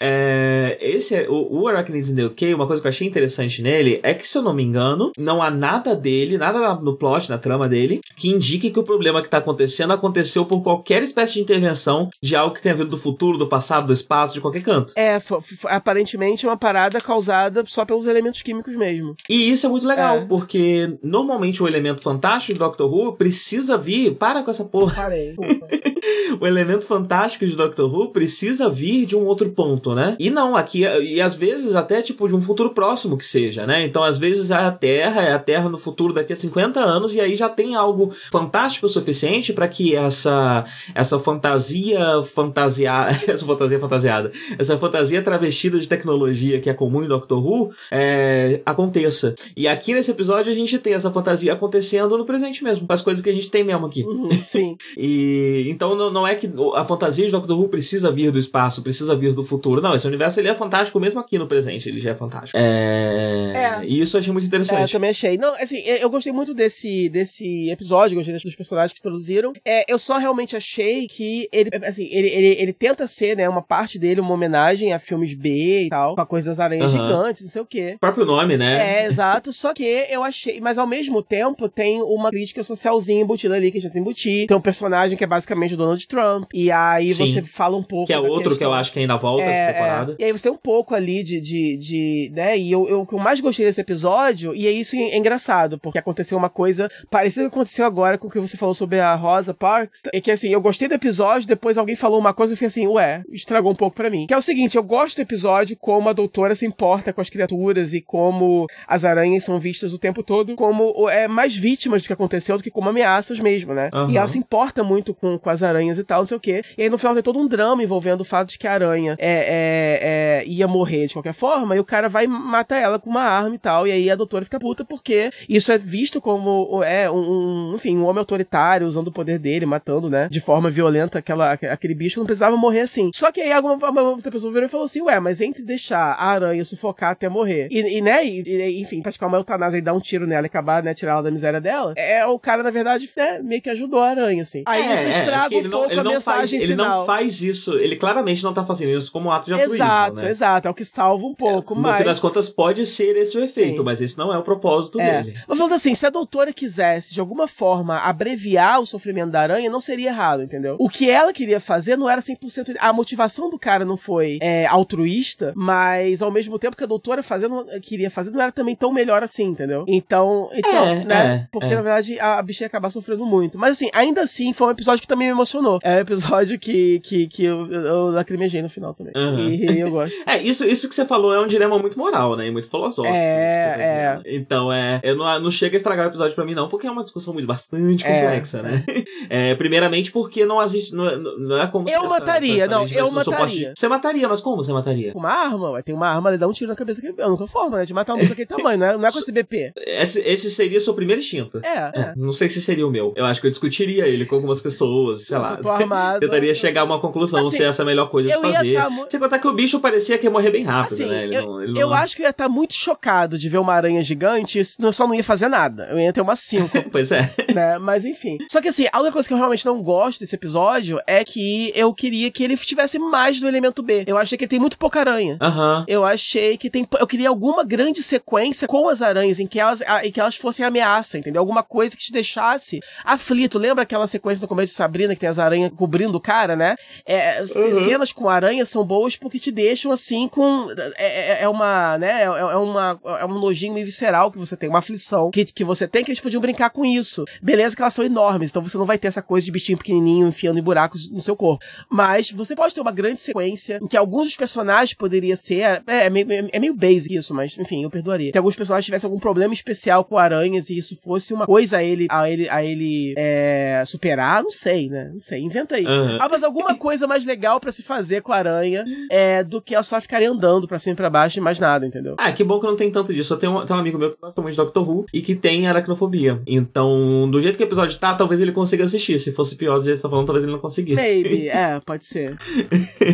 É, 0.01 0.77
esse 0.81 1.15
é, 1.15 1.29
o, 1.29 1.61
o 1.63 1.69
Arachnids 1.69 2.11
in 2.11 2.15
the 2.17 2.25
UK, 2.27 2.53
uma 2.55 2.67
coisa 2.67 2.83
que 2.83 2.87
eu 2.87 2.91
achei 2.91 3.07
interessante 3.07 3.63
nele 3.63 4.01
é 4.03 4.13
que, 4.13 4.27
se 4.27 4.37
eu 4.37 4.43
não 4.43 4.53
me 4.53 4.63
engano, 4.63 5.13
não 5.17 5.41
há 5.43 5.51
nada 5.51 5.95
dele, 5.95 6.37
nada 6.37 6.59
na- 6.59 6.75
no 6.81 6.97
plot, 6.97 7.31
na 7.31 7.39
trama 7.39 7.69
dele, 7.69 8.01
que 8.17 8.29
indique 8.29 8.71
que 8.71 8.79
o 8.79 8.83
problema 8.83 9.23
que 9.23 9.29
tá 9.29 9.39
acontecendo 9.39 9.93
aconteceu 9.93 10.45
por 10.45 10.63
qualquer 10.63 11.03
espécie 11.03 11.35
de 11.35 11.41
intervenção 11.41 12.11
de 12.23 12.35
algo 12.37 12.55
que 12.55 12.61
tenha 12.63 12.75
vindo 12.75 12.89
do 12.89 12.99
futuro, 12.99 13.39
do 13.39 13.49
passado, 13.49 13.87
do 13.87 13.93
espaço, 13.93 14.35
de 14.35 14.41
qualquer 14.41 14.63
canto. 14.63 14.93
É, 14.97 15.21
aparentemente 15.67 16.45
é 16.45 16.49
uma 16.49 16.57
parada 16.57 17.01
causada 17.01 17.63
só 17.67 17.85
pelos 17.85 18.07
elementos 18.07 18.28
químicos 18.43 18.77
mesmo. 18.77 19.15
E 19.29 19.51
isso 19.51 19.67
é 19.67 19.69
muito 19.69 19.87
legal, 19.87 20.19
É. 20.19 20.25
porque 20.27 20.99
normalmente 21.03 21.63
o 21.63 21.69
elemento 21.69 22.03
fantástico 22.03 22.53
de 22.55 22.59
Doctor 22.59 22.93
Who 22.93 23.13
precisa 23.15 23.77
vir. 23.77 24.15
Para 24.15 24.43
com 24.43 24.51
essa 24.51 24.65
porra. 24.65 24.95
Parei. 24.95 25.35
o 26.41 26.47
elemento 26.47 26.87
fantástico 26.87 27.47
de 27.47 27.57
Doctor 27.57 27.93
Who 27.93 28.11
precisa 28.13 28.69
vir 28.69 29.07
de 29.07 29.17
um 29.17 29.27
outro 29.27 29.49
ponto, 29.51 29.95
né? 29.95 30.17
E 30.19 30.31
não, 30.31 30.57
aqui, 30.57 30.81
e 30.83 31.21
às 31.21 31.35
vezes 31.35 31.75
até 31.75 32.03
tipo 32.03 32.27
de 32.29 32.35
um 32.35 32.41
futuro 32.41 32.71
próximo 32.71 33.17
que 33.17 33.25
seja, 33.25 33.67
né? 33.67 33.85
Então 33.85 34.03
às 34.03 34.19
vezes 34.19 34.51
a 34.51 34.71
Terra, 34.71 35.23
é 35.23 35.33
a 35.33 35.39
Terra 35.39 35.69
no 35.69 35.79
futuro 35.79 36.13
daqui 36.13 36.33
a 36.33 36.37
50 36.37 36.81
anos, 36.81 37.15
e 37.15 37.21
aí 37.21 37.37
já 37.37 37.49
tem 37.49 37.75
algo 37.75 38.11
fantástico 38.31 38.87
o 38.87 38.89
suficiente 38.89 39.53
para 39.53 39.69
que 39.69 39.95
essa 39.97 40.65
essa 40.95 41.19
fantasia 41.19 42.23
fantasiada, 42.23 43.11
essa 43.27 43.45
fantasia 43.47 43.79
fantasiada, 43.79 44.33
essa 44.59 44.77
fantasia 44.79 45.23
travestida 45.23 45.79
de 45.79 45.89
tecnologia 45.89 46.61
que 46.61 46.71
é 46.71 46.75
comum 46.75 47.03
em 47.03 47.09
Doctor 47.09 47.45
Who 47.45 47.71
é, 47.91 48.18
aconteça. 48.65 49.35
E 49.57 49.67
aqui 49.69 49.95
nesse 49.95 50.11
episódio 50.11 50.51
a 50.51 50.55
gente 50.55 50.79
tem 50.79 50.95
essa 50.95 51.11
fantasia 51.11 51.53
acontecendo 51.53 52.17
no 52.17 52.25
presente 52.25 52.63
mesmo, 52.63 52.87
com 52.87 52.93
as 52.93 53.03
coisas 53.03 53.23
que 53.23 53.31
a 53.31 53.33
gente 53.33 53.51
tem 53.51 53.65
mesmo 53.65 53.87
aqui. 53.87 54.03
Uhum, 54.05 54.29
sim. 54.45 54.77
E 54.97 55.67
então 55.69 55.95
não, 55.95 56.11
não 56.11 56.27
é 56.27 56.35
que 56.35 56.51
a 56.75 56.85
fantasia 56.85 57.27
de 57.27 57.33
Doctor 57.33 57.59
Who 57.59 57.69
precisa 57.69 58.11
vir 58.11 58.31
do 58.31 58.39
espaço, 58.39 58.83
precisa 58.83 59.15
vir 59.17 59.35
do 59.35 59.43
futuro. 59.43 59.81
Não, 59.81 59.95
esse 59.95 60.07
universo 60.07 60.41
ele 60.41 60.49
é 60.49 60.55
fantástico 60.55 60.99
mesmo 61.01 61.21
aqui 61.21 61.39
no 61.39 61.47
presente, 61.47 61.89
ele 61.89 62.01
já 62.01 62.11
é 62.11 62.15
fantástico. 62.15 62.59
É... 62.59 63.79
É. 63.83 63.85
E 63.85 64.01
isso 64.01 64.17
eu 64.17 64.21
achei 64.21 64.33
muito 64.33 64.45
É, 64.45 64.47
eu 64.47 64.49
interessante. 64.49 64.93
também 64.93 65.11
achei. 65.11 65.37
Não, 65.39 65.55
assim, 65.55 65.79
eu 65.79 66.09
gostei 66.11 66.33
muito 66.33 66.55
desse, 66.55 67.09
desse 67.09 67.71
episódio, 67.71 68.17
gostei 68.17 68.35
dos 68.35 68.57
personagens 68.57 68.93
que 68.93 68.99
introduziram. 69.01 69.53
É, 69.65 69.91
eu 69.93 69.99
só 69.99 70.19
realmente 70.19 70.57
achei 70.57 71.07
que 71.07 71.49
ele, 71.53 71.71
assim, 71.85 72.09
ele, 72.11 72.29
ele, 72.29 72.47
ele 72.61 72.73
tenta 72.73 73.07
ser, 73.07 73.37
né, 73.37 73.49
uma 73.49 73.63
parte 73.63 73.99
dele, 73.99 74.21
uma 74.21 74.33
homenagem 74.33 74.93
a 74.93 74.99
filmes 74.99 75.35
B 75.35 75.85
e 75.85 75.89
tal, 75.89 76.15
com 76.15 76.21
a 76.21 76.27
coisa 76.27 76.51
das 76.51 76.61
aranhas 76.61 76.95
Aham. 76.95 77.07
gigantes, 77.07 77.43
não 77.43 77.51
sei 77.51 77.63
o 77.63 77.67
quê. 77.67 77.97
O 78.11 78.15
próprio 78.15 78.25
nome, 78.27 78.57
né? 78.57 79.03
É, 79.03 79.07
exato. 79.07 79.53
Só 79.53 79.73
que 79.75 79.85
eu 79.85 80.23
achei. 80.23 80.61
Mas 80.61 80.79
ao 80.79 80.87
mesmo 80.87 81.23
tempo 81.23 81.69
tem 81.69 82.01
uma 82.03 82.31
crítica 82.31 82.63
socialzinha 82.63 83.21
embutida 83.23 83.55
ali 83.55 83.71
que 83.71 83.79
a 83.79 83.81
gente 83.81 83.93
tem 83.93 84.01
embutir. 84.03 84.47
Tem 84.47 84.57
um 84.57 84.61
personagem 84.61 85.17
que 85.17 85.25
é 85.25 85.27
basicamente 85.27 85.75
o 85.75 85.77
Donald 85.77 86.07
Trump. 86.07 86.51
E 86.55 86.71
aí 86.71 87.11
Sim. 87.11 87.27
você 87.33 87.43
fala 87.43 87.77
um 87.77 87.83
pouco. 87.83 88.07
que 88.07 88.13
é 88.13 88.19
outro 88.19 88.43
que 88.43 88.47
eu 88.65 88.69
questão- 88.69 88.73
acho 88.75 88.93
que 88.93 88.99
ainda 89.01 89.17
volta 89.17 89.43
é, 89.45 89.51
essa 89.51 89.73
temporada. 89.73 90.13
é. 90.19 90.23
E 90.23 90.25
aí 90.27 90.33
você 90.33 90.45
tem 90.45 90.53
um 90.53 90.57
pouco 90.57 90.95
ali 90.95 91.23
de, 91.23 91.41
de, 91.41 91.77
de 91.77 92.33
né? 92.35 92.57
E 92.59 92.71
eu, 92.71 92.89
eu- 92.89 93.01
o 93.03 93.07
que 93.07 93.15
eu 93.15 93.19
mais 93.19 93.41
gostei 93.41 93.67
desse 93.67 93.81
episódio, 93.81 94.55
e 94.55 94.67
é 94.67 94.71
isso 94.71 94.97
é 94.97 95.17
engraçado, 95.17 95.79
porque 95.79 95.99
aconteceu 95.99 96.37
uma 96.39 96.49
coisa 96.49 96.89
parecida 97.11 97.43
com 97.45 97.49
o 97.49 97.51
que 97.51 97.57
aconteceu 97.59 97.85
agora 97.87 98.17
com 98.19 98.29
o 98.29 98.31
que 98.31 98.39
você 98.39 98.57
falou 98.57 98.75
sobre 98.75 99.01
a 99.01 99.15
Rosa 99.15 99.53
Parks. 99.55 100.03
É 100.13 100.21
que 100.21 100.31
assim, 100.31 100.49
eu 100.51 100.61
gostei 100.61 100.89
do 100.89 100.95
episódio, 100.95 101.47
depois 101.49 101.77
alguém 101.77 101.97
falou 101.97 102.19
uma 102.19 102.33
coisa 102.35 102.53
e 102.53 102.55
eu 102.55 102.57
fiquei 102.57 102.67
assim, 102.69 102.87
ué, 102.87 103.23
estragou 103.33 103.73
um 103.73 103.75
pouco 103.75 103.97
pra 103.97 104.11
mim. 104.11 104.27
Que 104.27 104.35
é 104.35 104.37
o 104.37 104.43
seguinte, 104.43 104.77
eu 104.77 104.83
gosto 104.83 105.17
do 105.17 105.23
episódio 105.23 105.77
como 105.77 106.09
a 106.09 106.13
doutora 106.13 106.55
se 106.55 106.65
importa 106.67 107.13
com 107.13 107.21
as 107.21 107.31
criaturas 107.31 107.93
e, 107.95 107.98
e 107.99 108.01
como 108.01 108.67
as 108.87 109.05
aranhas 109.05 109.45
são 109.45 109.59
vistas 109.59 109.93
o 109.93 109.99
tempo 109.99 110.23
todo 110.23 110.55
como 110.55 111.09
é, 111.11 111.29
mais 111.29 111.57
vítimas 111.57 112.03
do 112.03 112.07
que 112.07 112.13
aconteceu 112.13 112.57
do 112.57 112.63
que 112.63 112.71
como 112.71 112.89
ameaças 112.89 113.41
mesmo, 113.41 113.75
né? 113.75 113.91
Uhum. 113.93 114.11
E 114.11 114.17
ela 114.17 114.29
se 114.29 114.39
importa 114.39 114.83
muito 114.83 115.13
com, 115.15 115.39
com 115.39 115.51
as 115.51 115.63
aranhas 115.63 115.99
e 115.99 116.05
tal, 116.05 116.21
não 116.21 116.27
sei 116.27 116.37
o 116.37 116.41
quê. 116.41 116.63
E 116.77 116.83
aí 116.83 116.89
no 116.89 116.99
final 116.99 117.15
tem 117.15 117.23
todo 117.23 117.39
um 117.39 117.47
drama 117.47 117.83
envolvendo 117.83 118.21
o 118.23 118.25
fato 118.25 118.49
de 118.51 118.59
que 118.59 118.67
a 118.67 118.73
aranha 118.73 119.17
é, 119.19 119.31
é, 119.31 120.43
é, 120.43 120.45
ia 120.47 120.67
morrer 120.67 121.07
de 121.07 121.15
qualquer 121.15 121.33
forma 121.33 121.77
e 121.77 121.81
o 121.81 121.85
cara 121.85 122.09
vai 122.09 122.27
matar 122.27 122.79
ela 122.79 122.99
com 122.99 123.11
uma 123.11 123.23
arma 123.23 123.55
e 123.55 123.59
tal. 123.59 123.87
E 123.87 123.93
aí 123.93 124.11
a 124.11 124.17
doutora 124.17 124.45
fica 124.45 124.59
puta 124.59 124.85
porque 124.85 125.31
isso 125.49 125.73
é 125.73 125.79
visto 125.79 126.21
como 126.21 126.83
é, 126.83 127.11
um, 127.11 127.73
enfim, 127.75 127.97
um 127.97 128.05
homem 128.05 128.21
autoritário 128.21 128.87
usando 128.87 129.09
o 129.09 129.13
poder 129.13 129.39
dele, 129.39 129.67
matando, 129.67 130.09
né, 130.09 130.29
de 130.31 130.41
forma 130.41 130.71
violenta 130.71 131.19
aquela, 131.19 131.53
aquele 131.53 131.95
bicho, 131.95 132.21
não 132.21 132.27
precisava 132.27 132.57
morrer 132.57 132.81
assim. 132.81 133.11
Só 133.15 133.33
que 133.33 133.41
aí 133.41 133.53
alguma 133.53 134.01
outra 134.03 134.31
pessoa 134.31 134.53
virou 134.53 134.67
e 134.67 134.71
falou 134.71 134.87
assim, 134.87 135.03
ué, 135.03 135.19
mas 135.21 135.41
entre 135.41 135.63
deixar 135.63 136.13
a 136.13 136.27
aranha 136.27 136.65
sufocar 136.65 137.13
até 137.13 137.29
morrer 137.29 137.69
e, 137.71 137.81
e 137.89 138.01
né, 138.01 138.25
e, 138.25 138.81
enfim, 138.81 139.03
praticar 139.03 139.29
uma 139.29 139.39
eutanásia 139.39 139.79
e 139.79 139.81
dar 139.81 139.95
um 139.95 140.01
tiro 140.01 140.27
nela 140.27 140.47
e 140.47 140.49
acabar, 140.49 140.83
né, 140.83 140.95
tirar 140.95 141.13
ela 141.13 141.23
da 141.23 141.31
miséria 141.31 141.61
dela, 141.61 141.93
é 141.97 142.25
o 142.27 142.39
cara, 142.39 142.63
na 142.63 142.71
verdade, 142.71 143.09
né, 143.17 143.41
meio 143.43 143.63
que 143.63 143.71
ajudou 143.71 144.01
a 144.01 144.11
aranha, 144.11 144.43
assim. 144.43 144.63
Aí 144.67 144.83
é, 144.83 144.95
isso 144.95 145.07
é, 145.07 145.09
estraga 145.11 145.55
é, 145.55 145.59
um 145.59 145.71
pouco 145.71 145.95
não, 145.95 146.01
a 146.01 146.05
mensagem 146.05 146.61
faz, 146.61 146.71
final. 146.71 146.87
Ele 146.87 146.99
não 146.99 147.07
faz 147.07 147.43
isso, 147.43 147.79
ele 147.79 147.97
claramente 147.97 148.43
não 148.43 148.53
tá 148.53 148.65
fazendo 148.65 148.97
isso 148.97 149.11
como 149.11 149.29
um 149.29 149.33
ato 149.33 149.47
de 149.47 149.53
altruísmo, 149.55 149.85
Exato, 149.85 150.17
né? 150.17 150.31
exato, 150.31 150.69
é 150.69 150.71
o 150.71 150.75
que 150.75 150.85
salva 150.85 151.25
um 151.25 151.35
pouco, 151.35 151.75
é, 151.75 151.79
mas... 151.79 151.93
No 151.93 151.99
fim 151.99 152.05
das 152.05 152.21
contas, 152.21 152.49
pode 152.49 152.85
ser 152.87 153.17
esse 153.17 153.37
o 153.37 153.43
efeito, 153.43 153.79
Sim. 153.79 153.85
mas 153.85 154.01
esse 154.01 154.17
não 154.19 154.33
é 154.33 154.39
o 154.39 154.43
propósito 154.43 155.01
é. 155.01 155.23
dele. 155.23 155.39
Mas 155.47 155.59
falando 155.59 155.75
assim, 155.75 155.95
se 155.95 156.07
a 156.07 156.11
doutora 156.11 156.53
quisesse, 156.53 157.15
de 157.15 157.21
alguma 157.21 157.49
forma, 157.49 157.99
abreviar 157.99 158.81
o 158.81 158.87
sofrimento 158.87 159.31
da 159.31 159.41
aranha, 159.41 159.71
não 159.71 159.81
seria 159.81 160.11
errado, 160.11 160.43
entendeu? 160.43 160.77
O 160.79 160.89
que 160.89 161.11
ela 161.11 161.33
queria 161.33 161.61
fazer 161.61 161.97
não 161.97 162.09
era 162.09 162.21
100%... 162.21 162.77
A 162.79 162.93
motivação 162.93 163.51
do 163.51 163.59
cara 163.59 163.85
não 163.85 163.97
foi 163.97 164.39
é, 164.41 164.67
altruísta, 164.67 165.53
mas 165.57 166.23
ao 166.23 166.31
mesmo 166.31 166.59
tempo 166.59 166.77
que 166.77 166.85
a 166.85 166.87
doutora 166.87 167.23
fazendo, 167.23 167.67
queria 167.83 168.11
fazer, 168.11 168.31
não 168.31 168.41
era 168.41 168.53
também 168.53 168.75
tão 168.75 168.93
melhor 168.93 169.23
assim, 169.23 169.45
entendeu? 169.45 169.85
Então, 169.87 170.51
então 170.53 170.87
é, 170.87 171.05
né? 171.05 171.35
É, 171.35 171.49
Porque, 171.51 171.67
é. 171.67 171.75
na 171.75 171.83
verdade, 171.83 172.19
a, 172.21 172.39
a 172.39 172.43
bicha 172.43 172.65
ia 172.65 172.67
acabar 172.67 172.91
sofrendo 172.91 173.25
muito. 173.25 173.59
Mas 173.59 173.73
assim, 173.73 173.91
ainda 173.93 174.23
assim, 174.23 174.53
foi 174.53 174.69
um 174.69 174.71
episódio 174.71 175.01
que 175.03 175.09
também 175.09 175.29
me 175.29 175.33
emocionou. 175.33 175.79
É 175.83 175.97
um 175.97 176.01
episódio 176.01 176.59
que, 176.59 177.01
que, 177.01 177.27
que 177.27 177.45
eu, 177.45 177.71
eu 177.71 178.11
lacrimejei 178.11 178.63
no 178.63 178.69
final 178.69 178.95
também. 178.95 179.13
Uhum. 179.17 179.49
E, 179.49 179.81
eu 179.81 179.91
gosto. 179.91 180.15
é, 180.27 180.39
isso, 180.39 180.65
isso 180.65 180.89
que 180.89 180.95
você 180.95 181.05
falou 181.05 181.35
é 181.35 181.41
um 181.41 181.47
dilema 181.47 181.79
muito 181.79 181.99
moral, 181.99 182.37
né? 182.37 182.47
E 182.47 182.51
muito 182.51 182.69
filosófico. 182.69 183.15
É, 183.15 184.21
é. 184.25 184.37
Então, 184.37 184.73
é. 184.73 185.01
Eu 185.03 185.17
não, 185.17 185.41
não 185.41 185.51
chega 185.51 185.77
a 185.77 185.79
estragar 185.79 186.07
o 186.07 186.11
episódio 186.11 186.35
pra 186.35 186.45
mim, 186.45 186.55
não, 186.55 186.69
porque 186.69 186.87
é 186.87 186.91
uma 186.91 187.03
discussão 187.03 187.33
muito 187.33 187.47
bastante 187.47 188.07
é. 188.07 188.21
complexa, 188.21 188.63
né? 188.63 188.85
É, 189.29 189.55
primeiramente 189.57 190.13
porque 190.13 190.45
não 190.45 190.63
existe. 190.63 190.95
Não, 190.95 191.19
não 191.19 191.61
é 191.61 191.67
como 191.67 191.89
Eu 191.89 192.09
mataria, 192.09 192.67
não, 192.67 192.87
eu 192.87 193.11
mataria. 193.11 193.73
Você 193.75 193.89
mataria, 193.89 194.29
mas 194.29 194.41
como 194.41 194.57
você 194.57 194.73
mataria? 194.73 195.13
Com 195.13 195.19
uma 195.19 195.31
arma, 195.31 195.71
ué. 195.71 195.83
Tem 195.83 195.95
uma 195.95 196.09
arma, 196.09 196.31
ele 196.31 196.39
dá 196.39 196.47
um 196.47 196.53
tiro 196.53 196.71
na 196.71 196.77
cabeça. 196.77 197.01
Que 197.01 197.09
é 197.09 197.25
a 197.25 197.29
única 197.29 197.47
forma, 197.59 197.79
né? 197.79 197.85
De 197.85 197.95
matar 197.95 198.15
um 198.15 198.19
bicho 198.19 198.31
daquele 198.31 198.47
tamanho, 198.47 198.79
não 198.79 198.87
é, 198.87 198.97
não 198.97 199.07
é 199.07 199.13
com 199.13 199.19
esse 199.19 199.33
BP. 199.33 199.73
Esse, 199.77 200.21
esse 200.21 200.51
seria 200.51 200.79
o 200.79 200.81
seu 200.81 200.95
primeiro 200.95 201.21
instinto. 201.21 201.61
É, 201.65 202.01
é. 202.01 202.13
Não 202.17 202.33
sei 202.33 202.49
se 202.49 202.63
seria 202.63 202.87
o 202.87 202.91
meu. 202.91 203.13
Eu 203.17 203.25
acho 203.25 203.41
que 203.41 203.47
eu 203.47 203.51
discutiria 203.51 204.07
ele 204.07 204.25
com 204.25 204.37
algumas 204.37 204.61
pessoas, 204.61 205.23
sei 205.27 205.39
lá. 205.39 205.59
Armado, 205.65 206.21
Tentaria 206.29 206.55
chegar 206.55 206.83
a 206.83 206.85
uma 206.85 207.01
conclusão 207.01 207.41
assim, 207.41 207.57
se 207.57 207.63
essa 207.63 207.83
é 207.83 207.85
a 207.85 207.87
melhor 207.87 208.09
coisa 208.11 208.29
de 208.29 208.41
fazer. 208.41 208.75
Tá 208.75 208.89
Sem 209.09 209.21
contar 209.21 209.39
que 209.39 209.49
o 209.49 209.53
bicho 209.53 209.81
parecia 209.81 210.19
que 210.19 210.27
ia 210.27 210.31
morrer 210.31 210.51
bem 210.51 210.65
rápido, 210.65 210.95
assim, 210.95 211.07
né? 211.07 211.25
Ele 211.25 211.37
eu, 211.37 211.43
não, 211.43 211.63
ele 211.63 211.81
eu 211.81 211.89
não... 211.89 211.95
acho 211.95 212.17
que 212.17 212.23
eu 212.23 212.27
ia 212.27 212.31
estar 212.31 212.49
muito 212.49 212.75
chocado 212.75 213.39
de 213.39 213.49
ver 213.49 213.59
uma 213.59 213.75
aranha 213.75 214.03
gigante 214.03 214.61
e 214.61 214.65
só 214.65 215.07
não 215.07 215.15
ia 215.15 215.25
fazer 215.25 215.49
nada. 215.49 215.89
Eu 215.91 215.99
ia 215.99 216.13
ter 216.13 216.21
umas 216.21 216.41
cinco. 216.41 216.71
pois 216.91 217.11
é. 217.11 217.31
Né? 217.53 217.79
Mas 217.79 218.05
enfim. 218.05 218.39
Só 218.49 218.61
que 218.61 218.69
assim, 218.69 218.87
a 218.93 218.99
única 219.01 219.13
coisa 219.13 219.29
que 219.29 219.35
eu 219.35 219.39
realmente 219.39 219.67
não 219.67 219.83
gosto 219.83 220.21
desse 220.21 220.35
episódio 220.35 221.01
é 221.07 221.25
que 221.25 221.73
eu 221.75 221.93
queria 221.93 222.31
que 222.31 222.45
ele 222.45 222.57
tivesse 222.57 222.99
mais 222.99 223.41
do 223.41 223.49
elemento 223.49 223.83
B. 223.83 224.05
Eu 224.07 224.17
achei 224.17 224.37
que 224.37 224.45
ele 224.45 224.51
tem 224.51 224.61
muito 224.61 224.79
pouca 224.79 225.01
aranha. 225.01 225.39
Uhum. 225.41 225.85
Eu 225.87 226.05
achei 226.05 226.57
que 226.57 226.71
tem. 226.71 226.87
Eu 226.99 227.07
queria 227.07 227.29
alguma 227.49 227.65
grande 227.65 228.03
sequência 228.03 228.69
com 228.69 228.89
as 228.89 229.01
aranhas 229.01 229.41
em 229.41 229.47
que 229.47 229.59
elas, 229.59 229.83
em 230.03 230.13
que 230.13 230.21
elas 230.21 230.37
fossem 230.37 230.65
ameaça, 230.65 231.19
entendeu? 231.19 231.41
Alguma 231.41 231.63
coisa 231.63 231.97
que 231.97 232.03
te 232.03 232.13
deixasse 232.13 232.81
aflito. 233.05 233.59
Lembra 233.59 233.83
aquela 233.83 234.07
sequência 234.07 234.41
do 234.41 234.49
começo 234.49 234.73
de 234.73 234.77
Sabrina 234.77 235.15
que 235.15 235.21
tem 235.21 235.29
as 235.29 235.39
aranhas 235.39 235.73
cobrindo 235.75 236.17
o 236.17 236.21
cara, 236.21 236.55
né? 236.55 236.77
É, 237.07 237.41
uhum. 237.41 237.75
Cenas 237.75 238.13
com 238.13 238.29
aranha 238.29 238.65
são 238.67 238.85
boas 238.85 239.17
porque 239.17 239.39
te 239.39 239.51
deixam 239.51 239.91
assim 239.91 240.29
com. 240.29 240.69
É, 240.97 241.39
é, 241.39 241.43
é 241.43 241.49
uma, 241.49 241.97
né? 241.99 242.23
É, 242.23 242.25
é, 242.25 242.57
uma, 242.57 243.01
é 243.21 243.25
um 243.25 243.39
nojinho 243.39 243.75
meio 243.75 243.87
visceral 243.87 244.31
que 244.31 244.39
você 244.39 244.57
tem, 244.57 244.69
uma 244.69 244.81
aflição 244.81 245.31
que, 245.31 245.45
que 245.45 245.65
você 245.65 245.89
tem 245.89 246.05
que 246.05 246.11
eles 246.11 246.21
podiam 246.21 246.41
brincar 246.41 246.71
com 246.71 246.85
isso. 246.85 247.25
Beleza 247.41 247.75
que 247.75 247.83
elas 247.83 247.95
são 247.95 248.05
enormes, 248.05 248.51
então 248.51 248.63
você 248.63 248.77
não 248.77 248.87
vai 248.87 248.99
ter 248.99 249.09
essa 249.09 249.23
coisa 249.23 249.45
de 249.45 249.53
bichinho 249.53 249.79
pequenininho 249.79 250.29
enfiando 250.29 250.59
em 250.59 250.63
buracos 250.63 251.11
no 251.11 251.21
seu 251.21 251.37
corpo. 251.37 251.65
Mas 251.89 252.31
você 252.31 252.55
pode 252.55 252.75
ter 252.75 252.81
uma 252.81 252.93
grande 252.93 253.21
sequência 253.21 253.79
em 253.83 253.87
que 253.87 253.97
alguns 253.97 254.29
dos 254.29 254.37
personagens 254.37 254.95
poderia 254.95 255.37
ser. 255.37 255.83
É, 255.87 256.07
é, 256.07 256.11
meio, 256.11 256.27
é 256.53 256.59
meio 256.59 256.75
basic 256.75 257.15
isso, 257.15 257.35
mas 257.39 257.57
enfim, 257.57 257.85
eu 257.85 257.91
perdoaria. 257.91 258.33
Se 258.33 258.39
alguns 258.39 258.57
personagens 258.57 258.85
tivessem 258.85 259.07
algum 259.07 259.21
problema 259.21 259.55
especial 259.55 260.05
com 260.05 260.19
aranhas 260.19 260.69
e 260.71 260.79
isso 260.79 260.97
fosse 261.01 261.33
uma 261.33 261.47
coisa 261.47 261.79
a 261.79 261.85
ele, 261.85 262.07
a 262.11 262.29
ele, 262.29 262.49
a 262.49 262.65
ele 262.65 263.15
é, 263.17 263.83
superar, 263.87 264.43
não 264.43 264.51
sei, 264.51 264.89
né? 264.89 265.11
Não 265.13 265.21
sei, 265.21 265.41
inventa 265.41 265.77
aí. 265.77 265.87
Uhum. 265.87 266.19
Ah, 266.21 266.29
mas 266.29 266.43
alguma 266.43 266.75
coisa 266.75 267.07
mais 267.07 267.25
legal 267.25 267.61
para 267.61 267.71
se 267.71 267.83
fazer 267.83 268.23
com 268.23 268.33
a 268.33 268.37
aranha 268.37 268.85
é, 269.11 269.45
do 269.45 269.63
que 269.63 269.75
ela 269.75 269.85
só 269.85 270.01
ficar 270.01 270.21
andando 270.23 270.67
pra 270.67 270.79
cima 270.81 270.95
e 270.95 270.97
pra 270.97 271.09
baixo 271.09 271.39
e 271.39 271.43
mais 271.43 271.61
nada, 271.61 271.87
entendeu? 271.87 272.17
Ah, 272.19 272.33
que 272.33 272.43
bom 272.43 272.59
que 272.59 272.67
não 272.67 272.77
tem 272.77 272.91
tanto 272.91 273.15
disso. 273.15 273.33
Eu 273.35 273.39
tenho 273.39 273.57
um, 273.57 273.65
tenho 273.65 273.77
um 273.77 273.81
amigo 273.81 273.99
meu 273.99 274.13
que 274.13 274.21
gosta 274.21 274.43
muito 274.43 274.55
de 274.55 274.57
Doctor 274.59 274.89
Who 274.89 275.07
e 275.15 275.23
que 275.23 275.37
tem 275.37 275.69
aracnofobia. 275.69 276.43
Então, 276.47 277.31
do 277.31 277.41
jeito 277.41 277.57
que 277.57 277.63
o 277.63 277.67
episódio 277.67 277.97
tá, 277.99 278.15
talvez 278.15 278.41
ele 278.41 278.53
consiga 278.53 278.85
assistir. 278.85 279.19
Se 279.21 279.31
fosse 279.31 279.55
pior 279.55 279.79
do 279.79 279.85
jeito 279.85 279.97
que 279.97 280.01
você 280.01 280.03
tá 280.03 280.11
falando, 280.11 280.27
talvez 280.27 280.45
ele 280.45 280.53
não 280.53 280.61
conseguisse. 280.61 280.97
Maybe, 280.97 281.49
é, 281.49 281.81
pode 281.81 282.05
ser. 282.05 282.37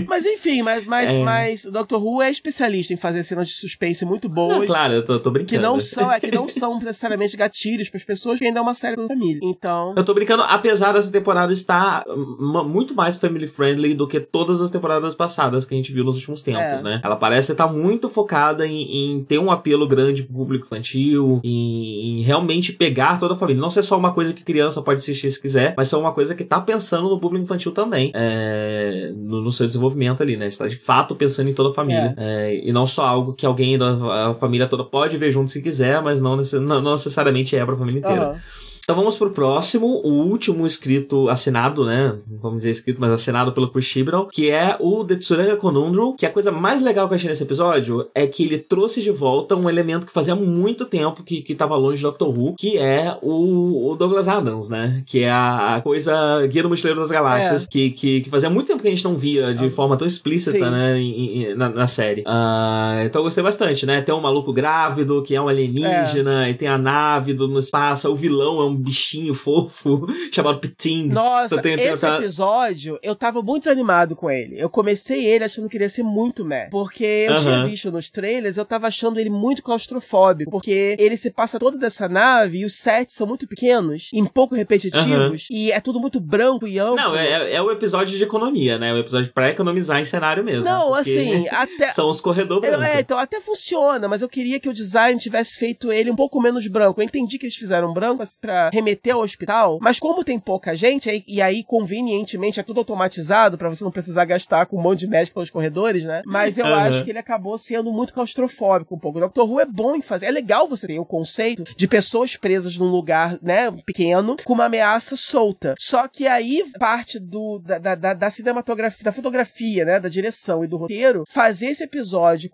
mas 0.08 0.24
enfim, 0.24 0.62
mas, 0.62 0.86
mas, 0.86 1.10
é. 1.10 1.22
mas 1.22 1.64
Doctor 1.64 2.02
Who 2.02 2.22
é 2.22 2.30
especialista 2.30 2.94
em 2.94 2.96
fazer 2.96 3.22
cenas 3.22 3.48
de 3.48 3.54
suspense 3.54 4.04
muito 4.04 4.13
boas. 4.28 4.58
Não, 4.58 4.66
claro, 4.66 4.94
eu 4.94 5.04
tô, 5.04 5.18
tô 5.18 5.30
brincando. 5.30 5.50
Que 5.50 5.58
não 5.58 5.80
são, 5.80 6.10
é, 6.12 6.20
que 6.20 6.30
não 6.30 6.48
são 6.48 6.78
necessariamente 6.78 7.36
gatilhos 7.36 7.88
para 7.88 7.98
as 7.98 8.04
pessoas, 8.04 8.38
que 8.38 8.46
ainda 8.46 8.60
é 8.60 8.62
uma 8.62 8.74
série 8.74 8.96
da 8.96 9.06
família. 9.06 9.40
Então. 9.42 9.94
Eu 9.96 10.04
tô 10.04 10.14
brincando, 10.14 10.42
apesar 10.42 10.92
dessa 10.92 11.10
temporada 11.10 11.52
estar 11.52 12.04
muito 12.06 12.94
mais 12.94 13.16
family 13.16 13.46
friendly 13.46 13.94
do 13.94 14.06
que 14.06 14.20
todas 14.20 14.60
as 14.60 14.70
temporadas 14.70 15.14
passadas 15.14 15.64
que 15.64 15.74
a 15.74 15.76
gente 15.76 15.92
viu 15.92 16.04
nos 16.04 16.16
últimos 16.16 16.42
tempos, 16.42 16.80
é. 16.80 16.84
né? 16.84 17.00
Ela 17.02 17.16
parece 17.16 17.52
estar 17.52 17.66
muito 17.66 18.08
focada 18.08 18.66
em, 18.66 19.16
em, 19.16 19.24
ter 19.24 19.38
um 19.38 19.50
apelo 19.50 19.86
grande 19.86 20.22
pro 20.22 20.34
público 20.34 20.66
infantil, 20.66 21.40
em, 21.42 22.20
em, 22.20 22.22
realmente 22.22 22.72
pegar 22.72 23.18
toda 23.18 23.34
a 23.34 23.36
família. 23.36 23.60
Não 23.60 23.70
ser 23.70 23.82
só 23.82 23.96
uma 23.96 24.12
coisa 24.12 24.32
que 24.32 24.42
criança 24.42 24.82
pode 24.82 25.00
assistir 25.00 25.30
se 25.30 25.40
quiser, 25.40 25.74
mas 25.76 25.88
ser 25.88 25.96
uma 25.96 26.12
coisa 26.12 26.34
que 26.34 26.44
tá 26.44 26.60
pensando 26.60 27.08
no 27.08 27.18
público 27.18 27.44
infantil 27.44 27.72
também, 27.72 28.10
é, 28.14 29.12
no, 29.14 29.42
no, 29.42 29.52
seu 29.52 29.66
desenvolvimento 29.66 30.22
ali, 30.22 30.36
né? 30.36 30.46
Está 30.46 30.66
de 30.66 30.76
fato 30.76 31.14
pensando 31.14 31.48
em 31.48 31.54
toda 31.54 31.70
a 31.70 31.72
família. 31.72 32.14
É. 32.16 32.34
É, 32.34 32.68
e 32.68 32.72
não 32.72 32.86
só 32.86 33.04
algo 33.04 33.32
que 33.32 33.46
alguém 33.46 33.78
da 34.08 34.34
família 34.34 34.66
toda 34.66 34.84
pode 34.84 35.16
ver 35.16 35.31
junto 35.31 35.50
se 35.50 35.62
quiser, 35.62 36.02
mas 36.02 36.20
não, 36.20 36.36
não 36.36 36.92
necessariamente 36.92 37.57
é 37.57 37.65
pra 37.65 37.76
família 37.76 37.99
inteira. 37.99 38.31
Uhum. 38.31 38.36
Então 38.84 38.96
vamos 38.96 39.16
pro 39.16 39.30
próximo, 39.30 39.86
o 40.04 40.12
último 40.28 40.66
escrito 40.66 41.30
assinado, 41.30 41.86
né? 41.86 42.18
Vamos 42.26 42.58
dizer 42.58 42.70
escrito, 42.70 43.00
mas 43.00 43.10
assinado 43.10 43.50
pelo 43.52 43.70
Chris 43.70 43.86
Chibnall, 43.86 44.28
que 44.28 44.50
é 44.50 44.76
o 44.78 45.02
The 45.02 45.16
Tsuranga 45.16 45.56
Conundrum, 45.56 46.14
que 46.14 46.26
a 46.26 46.30
coisa 46.30 46.52
mais 46.52 46.82
legal 46.82 47.08
que 47.08 47.14
eu 47.14 47.16
achei 47.16 47.30
nesse 47.30 47.42
episódio 47.42 48.06
é 48.14 48.26
que 48.26 48.44
ele 48.44 48.58
trouxe 48.58 49.00
de 49.00 49.10
volta 49.10 49.56
um 49.56 49.70
elemento 49.70 50.06
que 50.06 50.12
fazia 50.12 50.36
muito 50.36 50.84
tempo 50.84 51.22
que, 51.22 51.40
que 51.40 51.54
tava 51.54 51.76
longe 51.76 51.96
de 51.96 52.02
Doctor 52.02 52.28
Who, 52.28 52.56
que 52.58 52.76
é 52.76 53.16
o, 53.22 53.90
o 53.90 53.96
Douglas 53.96 54.28
Adams, 54.28 54.68
né? 54.68 55.02
Que 55.06 55.22
é 55.22 55.30
a, 55.30 55.76
a 55.76 55.80
coisa 55.80 56.46
Guia 56.46 56.62
do 56.62 56.68
Mochileiro 56.68 57.00
das 57.00 57.10
Galáxias, 57.10 57.64
é. 57.64 57.66
que, 57.66 57.90
que, 57.90 58.20
que, 58.20 58.28
fazia 58.28 58.50
muito 58.50 58.66
tempo 58.66 58.82
que 58.82 58.88
a 58.88 58.90
gente 58.90 59.04
não 59.04 59.16
via 59.16 59.54
de 59.54 59.64
ah, 59.64 59.70
forma 59.70 59.96
tão 59.96 60.06
explícita, 60.06 60.58
Sim. 60.58 60.60
né? 60.60 60.98
Em, 60.98 61.42
em, 61.44 61.54
na, 61.54 61.70
na, 61.70 61.86
série. 61.86 62.20
Uh, 62.20 63.06
então 63.06 63.20
eu 63.20 63.24
gostei 63.24 63.42
bastante, 63.42 63.86
né? 63.86 64.02
Tem 64.02 64.14
um 64.14 64.20
maluco 64.20 64.52
grávido, 64.52 65.22
que 65.22 65.34
é 65.34 65.40
um 65.40 65.48
alienígena, 65.48 66.46
é. 66.46 66.50
e 66.50 66.54
tem 66.54 66.68
a 66.68 66.76
nave 66.76 67.32
do, 67.32 67.48
no 67.48 67.60
espaço, 67.60 68.10
o 68.10 68.14
vilão 68.14 68.60
é 68.60 68.64
um 68.66 68.73
um 68.74 68.78
bichinho 68.78 69.34
fofo 69.34 70.06
chamado 70.32 70.58
Pitin. 70.58 71.08
Nossa, 71.08 71.56
então, 71.56 71.72
esse 71.72 72.06
episódio, 72.06 72.98
eu 73.02 73.14
tava 73.14 73.42
muito 73.42 73.64
desanimado 73.64 74.16
com 74.16 74.30
ele. 74.30 74.60
Eu 74.60 74.68
comecei 74.68 75.26
ele 75.26 75.44
achando 75.44 75.68
que 75.68 75.76
ele 75.76 75.84
ia 75.84 75.88
ser 75.88 76.02
muito 76.02 76.44
meh. 76.44 76.68
Porque 76.70 77.04
eu 77.04 77.32
uh 77.32 77.36
-huh. 77.36 77.42
tinha 77.42 77.66
visto 77.66 77.90
nos 77.90 78.10
trailers, 78.10 78.56
eu 78.56 78.64
tava 78.64 78.86
achando 78.86 79.18
ele 79.18 79.30
muito 79.30 79.62
claustrofóbico. 79.62 80.50
Porque 80.50 80.96
ele 80.98 81.16
se 81.16 81.30
passa 81.30 81.58
todo 81.58 81.78
dessa 81.78 82.08
nave 82.08 82.58
e 82.58 82.64
os 82.64 82.74
sets 82.74 83.14
são 83.14 83.26
muito 83.26 83.46
pequenos, 83.46 84.10
e 84.12 84.22
pouco 84.28 84.54
repetitivos, 84.54 85.42
uh 85.42 85.44
-huh. 85.44 85.46
e 85.50 85.70
é 85.70 85.80
tudo 85.80 86.00
muito 86.00 86.18
branco 86.18 86.66
e 86.66 86.78
amplo. 86.78 86.96
Não, 86.96 87.16
é, 87.16 87.52
é 87.52 87.62
o 87.62 87.70
episódio 87.70 88.16
de 88.16 88.24
economia, 88.24 88.78
né? 88.78 88.90
É 88.90 88.92
o 88.92 88.98
episódio 88.98 89.32
pra 89.32 89.50
economizar 89.50 90.00
em 90.00 90.04
cenário 90.04 90.42
mesmo. 90.42 90.64
Não, 90.64 90.92
assim, 90.94 91.46
até. 91.48 91.90
São 91.94 92.08
os 92.08 92.20
corredores 92.20 92.68
brancos. 92.68 92.86
É, 92.86 93.00
então 93.00 93.18
até 93.18 93.40
funciona, 93.40 94.08
mas 94.08 94.22
eu 94.22 94.28
queria 94.28 94.58
que 94.58 94.68
o 94.68 94.72
design 94.72 95.18
tivesse 95.20 95.56
feito 95.56 95.92
ele 95.92 96.10
um 96.10 96.16
pouco 96.16 96.40
menos 96.40 96.66
branco. 96.66 97.00
Eu 97.00 97.04
entendi 97.04 97.38
que 97.38 97.46
eles 97.46 97.56
fizeram 97.56 97.92
branco 97.92 98.24
pra 98.40 98.63
para 98.64 98.70
remeter 98.70 99.14
ao 99.14 99.20
hospital, 99.20 99.78
mas 99.80 99.98
como 99.98 100.24
tem 100.24 100.38
pouca 100.38 100.74
gente, 100.74 101.10
aí, 101.10 101.24
e 101.26 101.42
aí 101.42 101.64
convenientemente 101.64 102.60
é 102.60 102.62
tudo 102.62 102.78
automatizado 102.78 103.58
para 103.58 103.68
você 103.68 103.84
não 103.84 103.90
precisar 103.90 104.24
gastar 104.24 104.66
com 104.66 104.78
um 104.78 104.82
monte 104.82 105.00
de 105.00 105.08
médico 105.08 105.34
pelos 105.34 105.50
corredores, 105.50 106.04
né? 106.04 106.22
Mas 106.26 106.58
eu 106.58 106.64
uhum. 106.64 106.74
acho 106.74 107.04
que 107.04 107.10
ele 107.10 107.18
acabou 107.18 107.56
sendo 107.58 107.92
muito 107.92 108.12
claustrofóbico 108.12 108.94
um 108.94 108.98
pouco. 108.98 109.18
O 109.18 109.20
Doctor 109.20 109.50
Who 109.50 109.60
é 109.60 109.66
bom 109.66 109.94
em 109.94 110.02
fazer. 110.02 110.26
É 110.26 110.30
legal 110.30 110.68
você 110.68 110.86
ter 110.86 110.98
o 110.98 111.04
conceito 111.04 111.64
de 111.76 111.88
pessoas 111.88 112.36
presas 112.36 112.76
num 112.76 112.88
lugar, 112.88 113.38
né, 113.42 113.70
pequeno, 113.84 114.36
com 114.44 114.52
uma 114.52 114.66
ameaça 114.66 115.16
solta. 115.16 115.74
Só 115.78 116.08
que 116.08 116.26
aí 116.26 116.64
parte 116.78 117.18
do, 117.18 117.58
da, 117.58 117.78
da, 117.78 118.14
da 118.14 118.30
cinematografia, 118.30 119.04
da 119.04 119.12
fotografia, 119.12 119.84
né, 119.84 120.00
da 120.00 120.08
direção 120.08 120.64
e 120.64 120.66
do 120.66 120.76
roteiro, 120.76 121.24
fazer 121.28 121.68
esse 121.68 121.84
episódio, 121.84 122.50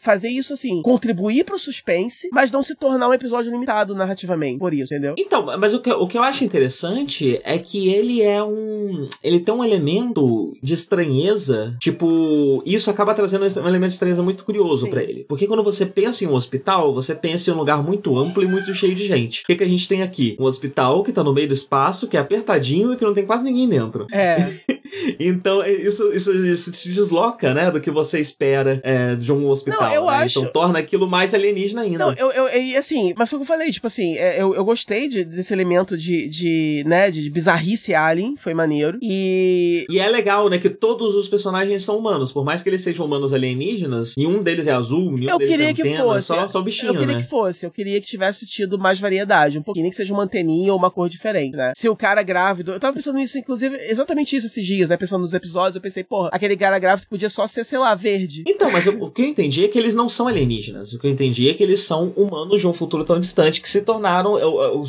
fazer 0.00 0.28
isso 0.28 0.52
assim, 0.52 0.82
contribuir 0.82 1.44
pro 1.44 1.58
suspense, 1.58 2.28
mas 2.32 2.50
não 2.50 2.62
se 2.62 2.74
tornar 2.74 3.08
um 3.08 3.14
episódio 3.14 3.50
limitado 3.50 3.94
narrativamente, 3.94 4.58
por 4.58 4.72
isso, 4.72 4.94
entendeu? 4.94 5.14
Então, 5.18 5.51
mas 5.58 5.74
o 5.74 5.80
que, 5.80 5.90
o 5.90 6.06
que 6.06 6.18
eu 6.18 6.22
acho 6.22 6.44
interessante 6.44 7.40
é 7.44 7.58
que 7.58 7.88
ele 7.88 8.22
é 8.22 8.42
um. 8.42 9.08
Ele 9.22 9.40
tem 9.40 9.54
um 9.54 9.64
elemento 9.64 10.56
de 10.62 10.74
estranheza, 10.74 11.76
tipo, 11.80 12.62
isso 12.64 12.90
acaba 12.90 13.14
trazendo 13.14 13.44
um 13.60 13.68
elemento 13.68 13.90
de 13.90 13.94
estranheza 13.94 14.22
muito 14.22 14.44
curioso 14.44 14.88
para 14.88 15.02
ele. 15.02 15.24
Porque 15.28 15.46
quando 15.46 15.62
você 15.62 15.86
pensa 15.86 16.24
em 16.24 16.28
um 16.28 16.34
hospital, 16.34 16.94
você 16.94 17.14
pensa 17.14 17.50
em 17.50 17.54
um 17.54 17.58
lugar 17.58 17.82
muito 17.82 18.16
amplo 18.18 18.42
e 18.42 18.46
muito 18.46 18.72
cheio 18.74 18.94
de 18.94 19.06
gente. 19.06 19.42
O 19.42 19.46
que, 19.46 19.56
que 19.56 19.64
a 19.64 19.68
gente 19.68 19.88
tem 19.88 20.02
aqui? 20.02 20.36
Um 20.38 20.44
hospital 20.44 21.02
que 21.02 21.12
tá 21.12 21.22
no 21.22 21.32
meio 21.32 21.48
do 21.48 21.54
espaço, 21.54 22.08
que 22.08 22.16
é 22.16 22.20
apertadinho 22.20 22.92
e 22.92 22.96
que 22.96 23.04
não 23.04 23.14
tem 23.14 23.26
quase 23.26 23.44
ninguém 23.44 23.68
dentro. 23.68 24.06
É. 24.12 24.52
então, 25.18 25.64
isso, 25.66 26.12
isso, 26.12 26.32
isso 26.46 26.72
te 26.72 26.92
desloca, 26.92 27.54
né, 27.54 27.70
do 27.70 27.80
que 27.80 27.90
você 27.90 28.20
espera 28.20 28.80
é, 28.82 29.14
de 29.14 29.32
um 29.32 29.48
hospital. 29.48 29.82
Não, 29.82 29.92
eu 29.92 30.06
né? 30.06 30.12
acho... 30.12 30.38
Então 30.38 30.52
torna 30.52 30.78
aquilo 30.78 31.08
mais 31.08 31.34
alienígena 31.34 31.82
ainda. 31.82 31.98
Não, 31.98 32.12
eu, 32.12 32.30
eu, 32.30 32.48
eu 32.48 32.78
assim, 32.78 33.14
mas 33.16 33.28
foi 33.28 33.38
o 33.38 33.40
que 33.40 33.44
eu 33.44 33.56
falei, 33.56 33.70
tipo 33.70 33.86
assim, 33.86 34.16
é, 34.16 34.40
eu, 34.40 34.54
eu 34.54 34.64
gostei 34.64 35.08
de, 35.08 35.24
desse 35.42 35.52
elemento 35.52 35.96
de, 35.96 36.28
de, 36.28 36.84
né, 36.86 37.10
de 37.10 37.28
bizarrice 37.30 37.94
alien, 37.94 38.36
foi 38.36 38.54
maneiro. 38.54 38.98
E. 39.02 39.84
E 39.88 39.98
é 39.98 40.08
legal, 40.08 40.48
né, 40.48 40.58
que 40.58 40.70
todos 40.70 41.14
os 41.14 41.28
personagens 41.28 41.84
são 41.84 41.98
humanos, 41.98 42.32
por 42.32 42.44
mais 42.44 42.62
que 42.62 42.68
eles 42.68 42.80
sejam 42.80 43.04
humanos 43.04 43.32
alienígenas, 43.32 44.14
e 44.16 44.26
um 44.26 44.42
deles 44.42 44.66
é 44.66 44.72
azul, 44.72 45.12
nenhum 45.12 45.30
eu 45.30 45.38
deles 45.38 45.52
queria 45.52 45.70
é 45.70 45.74
que 45.74 45.96
fosse. 45.96 46.26
Só, 46.26 46.48
só 46.48 46.62
bichinho, 46.62 46.92
Eu 46.92 46.98
queria 46.98 47.16
né? 47.16 47.22
que 47.22 47.28
fosse, 47.28 47.66
eu 47.66 47.70
queria 47.70 48.00
que 48.00 48.06
tivesse 48.06 48.46
tido 48.46 48.78
mais 48.78 48.98
variedade, 48.98 49.58
um 49.58 49.62
pouquinho, 49.62 49.84
nem 49.84 49.90
que 49.90 49.96
seja 49.96 50.14
uma 50.14 50.22
anteninha 50.22 50.72
ou 50.72 50.78
uma 50.78 50.90
cor 50.90 51.08
diferente, 51.08 51.56
né? 51.56 51.72
Se 51.76 51.88
o 51.88 51.96
cara 51.96 52.22
grávido. 52.22 52.72
Eu 52.72 52.80
tava 52.80 52.94
pensando 52.94 53.16
nisso, 53.16 53.38
inclusive, 53.38 53.76
exatamente 53.88 54.36
isso 54.36 54.46
esses 54.46 54.64
dias, 54.64 54.88
né? 54.88 54.96
Pensando 54.96 55.22
nos 55.22 55.34
episódios, 55.34 55.76
eu 55.76 55.82
pensei, 55.82 56.04
porra, 56.04 56.30
aquele 56.32 56.56
cara 56.56 56.78
grávido 56.78 57.08
podia 57.08 57.28
só 57.28 57.46
ser, 57.46 57.64
sei 57.64 57.78
lá, 57.78 57.94
verde. 57.94 58.44
Então, 58.46 58.70
mas 58.70 58.86
eu, 58.86 59.02
o 59.02 59.10
que 59.10 59.22
eu 59.22 59.26
entendi 59.26 59.64
é 59.64 59.68
que 59.68 59.78
eles 59.78 59.94
não 59.94 60.08
são 60.08 60.28
alienígenas. 60.28 60.92
O 60.92 60.98
que 60.98 61.06
eu 61.06 61.10
entendi 61.10 61.48
é 61.48 61.54
que 61.54 61.62
eles 61.62 61.80
são 61.80 62.12
humanos 62.16 62.60
de 62.60 62.66
um 62.66 62.72
futuro 62.72 63.04
tão 63.04 63.18
distante 63.18 63.60
que 63.60 63.68
se 63.68 63.82
tornaram. 63.82 64.38
Eu, 64.38 64.60
eu, 64.60 64.84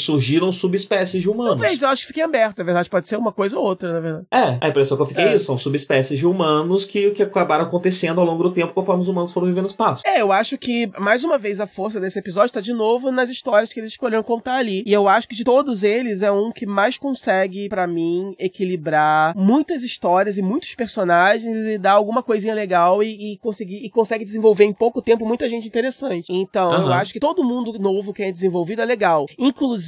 surgiram 0.00 0.50
subespécies 0.52 1.22
de 1.22 1.28
humanos. 1.28 1.60
Talvez, 1.60 1.82
eu 1.82 1.88
acho 1.88 2.02
que 2.02 2.08
fiquei 2.08 2.22
aberto. 2.22 2.58
Na 2.58 2.64
verdade, 2.64 2.88
pode 2.88 3.08
ser 3.08 3.16
uma 3.16 3.32
coisa 3.32 3.58
ou 3.58 3.64
outra, 3.64 3.92
na 3.92 4.00
verdade. 4.00 4.26
É, 4.30 4.58
a 4.60 4.68
impressão 4.68 4.96
que 4.96 5.02
eu 5.02 5.06
fiquei 5.06 5.24
é, 5.24 5.28
é 5.28 5.36
isso. 5.36 5.46
São 5.46 5.58
subespécies 5.58 6.18
de 6.18 6.26
humanos 6.26 6.84
que, 6.84 7.10
que 7.10 7.22
acabaram 7.22 7.64
acontecendo 7.64 8.20
ao 8.20 8.26
longo 8.26 8.42
do 8.42 8.50
tempo 8.50 8.72
conforme 8.72 9.02
os 9.02 9.08
humanos 9.08 9.32
foram 9.32 9.46
vivendo 9.46 9.62
no 9.62 9.68
espaço. 9.68 10.02
É, 10.06 10.20
eu 10.20 10.32
acho 10.32 10.56
que, 10.56 10.90
mais 10.98 11.24
uma 11.24 11.38
vez, 11.38 11.60
a 11.60 11.66
força 11.66 12.00
desse 12.00 12.18
episódio 12.18 12.52
tá 12.52 12.60
de 12.60 12.72
novo 12.72 13.10
nas 13.10 13.28
histórias 13.28 13.72
que 13.72 13.80
eles 13.80 13.90
escolheram 13.90 14.22
contar 14.22 14.56
ali. 14.56 14.82
E 14.86 14.92
eu 14.92 15.08
acho 15.08 15.28
que 15.28 15.34
de 15.34 15.44
todos 15.44 15.82
eles 15.82 16.22
é 16.22 16.30
um 16.30 16.52
que 16.52 16.66
mais 16.66 16.96
consegue, 16.96 17.68
para 17.68 17.86
mim, 17.86 18.34
equilibrar 18.38 19.36
muitas 19.36 19.82
histórias 19.82 20.38
e 20.38 20.42
muitos 20.42 20.74
personagens 20.74 21.56
e 21.56 21.78
dar 21.78 21.92
alguma 21.92 22.22
coisinha 22.22 22.54
legal 22.54 23.02
e, 23.02 23.32
e 23.32 23.38
conseguir 23.38 23.84
e 23.84 23.90
consegue 23.90 24.24
desenvolver 24.24 24.64
em 24.64 24.72
pouco 24.72 25.02
tempo 25.02 25.26
muita 25.26 25.48
gente 25.48 25.66
interessante. 25.66 26.26
Então, 26.30 26.70
uhum. 26.70 26.86
eu 26.86 26.92
acho 26.92 27.12
que 27.12 27.20
todo 27.20 27.44
mundo 27.44 27.78
novo 27.78 28.12
que 28.12 28.22
é 28.22 28.32
desenvolvido 28.32 28.82
é 28.82 28.84
legal. 28.84 29.26
Inclusive 29.38 29.87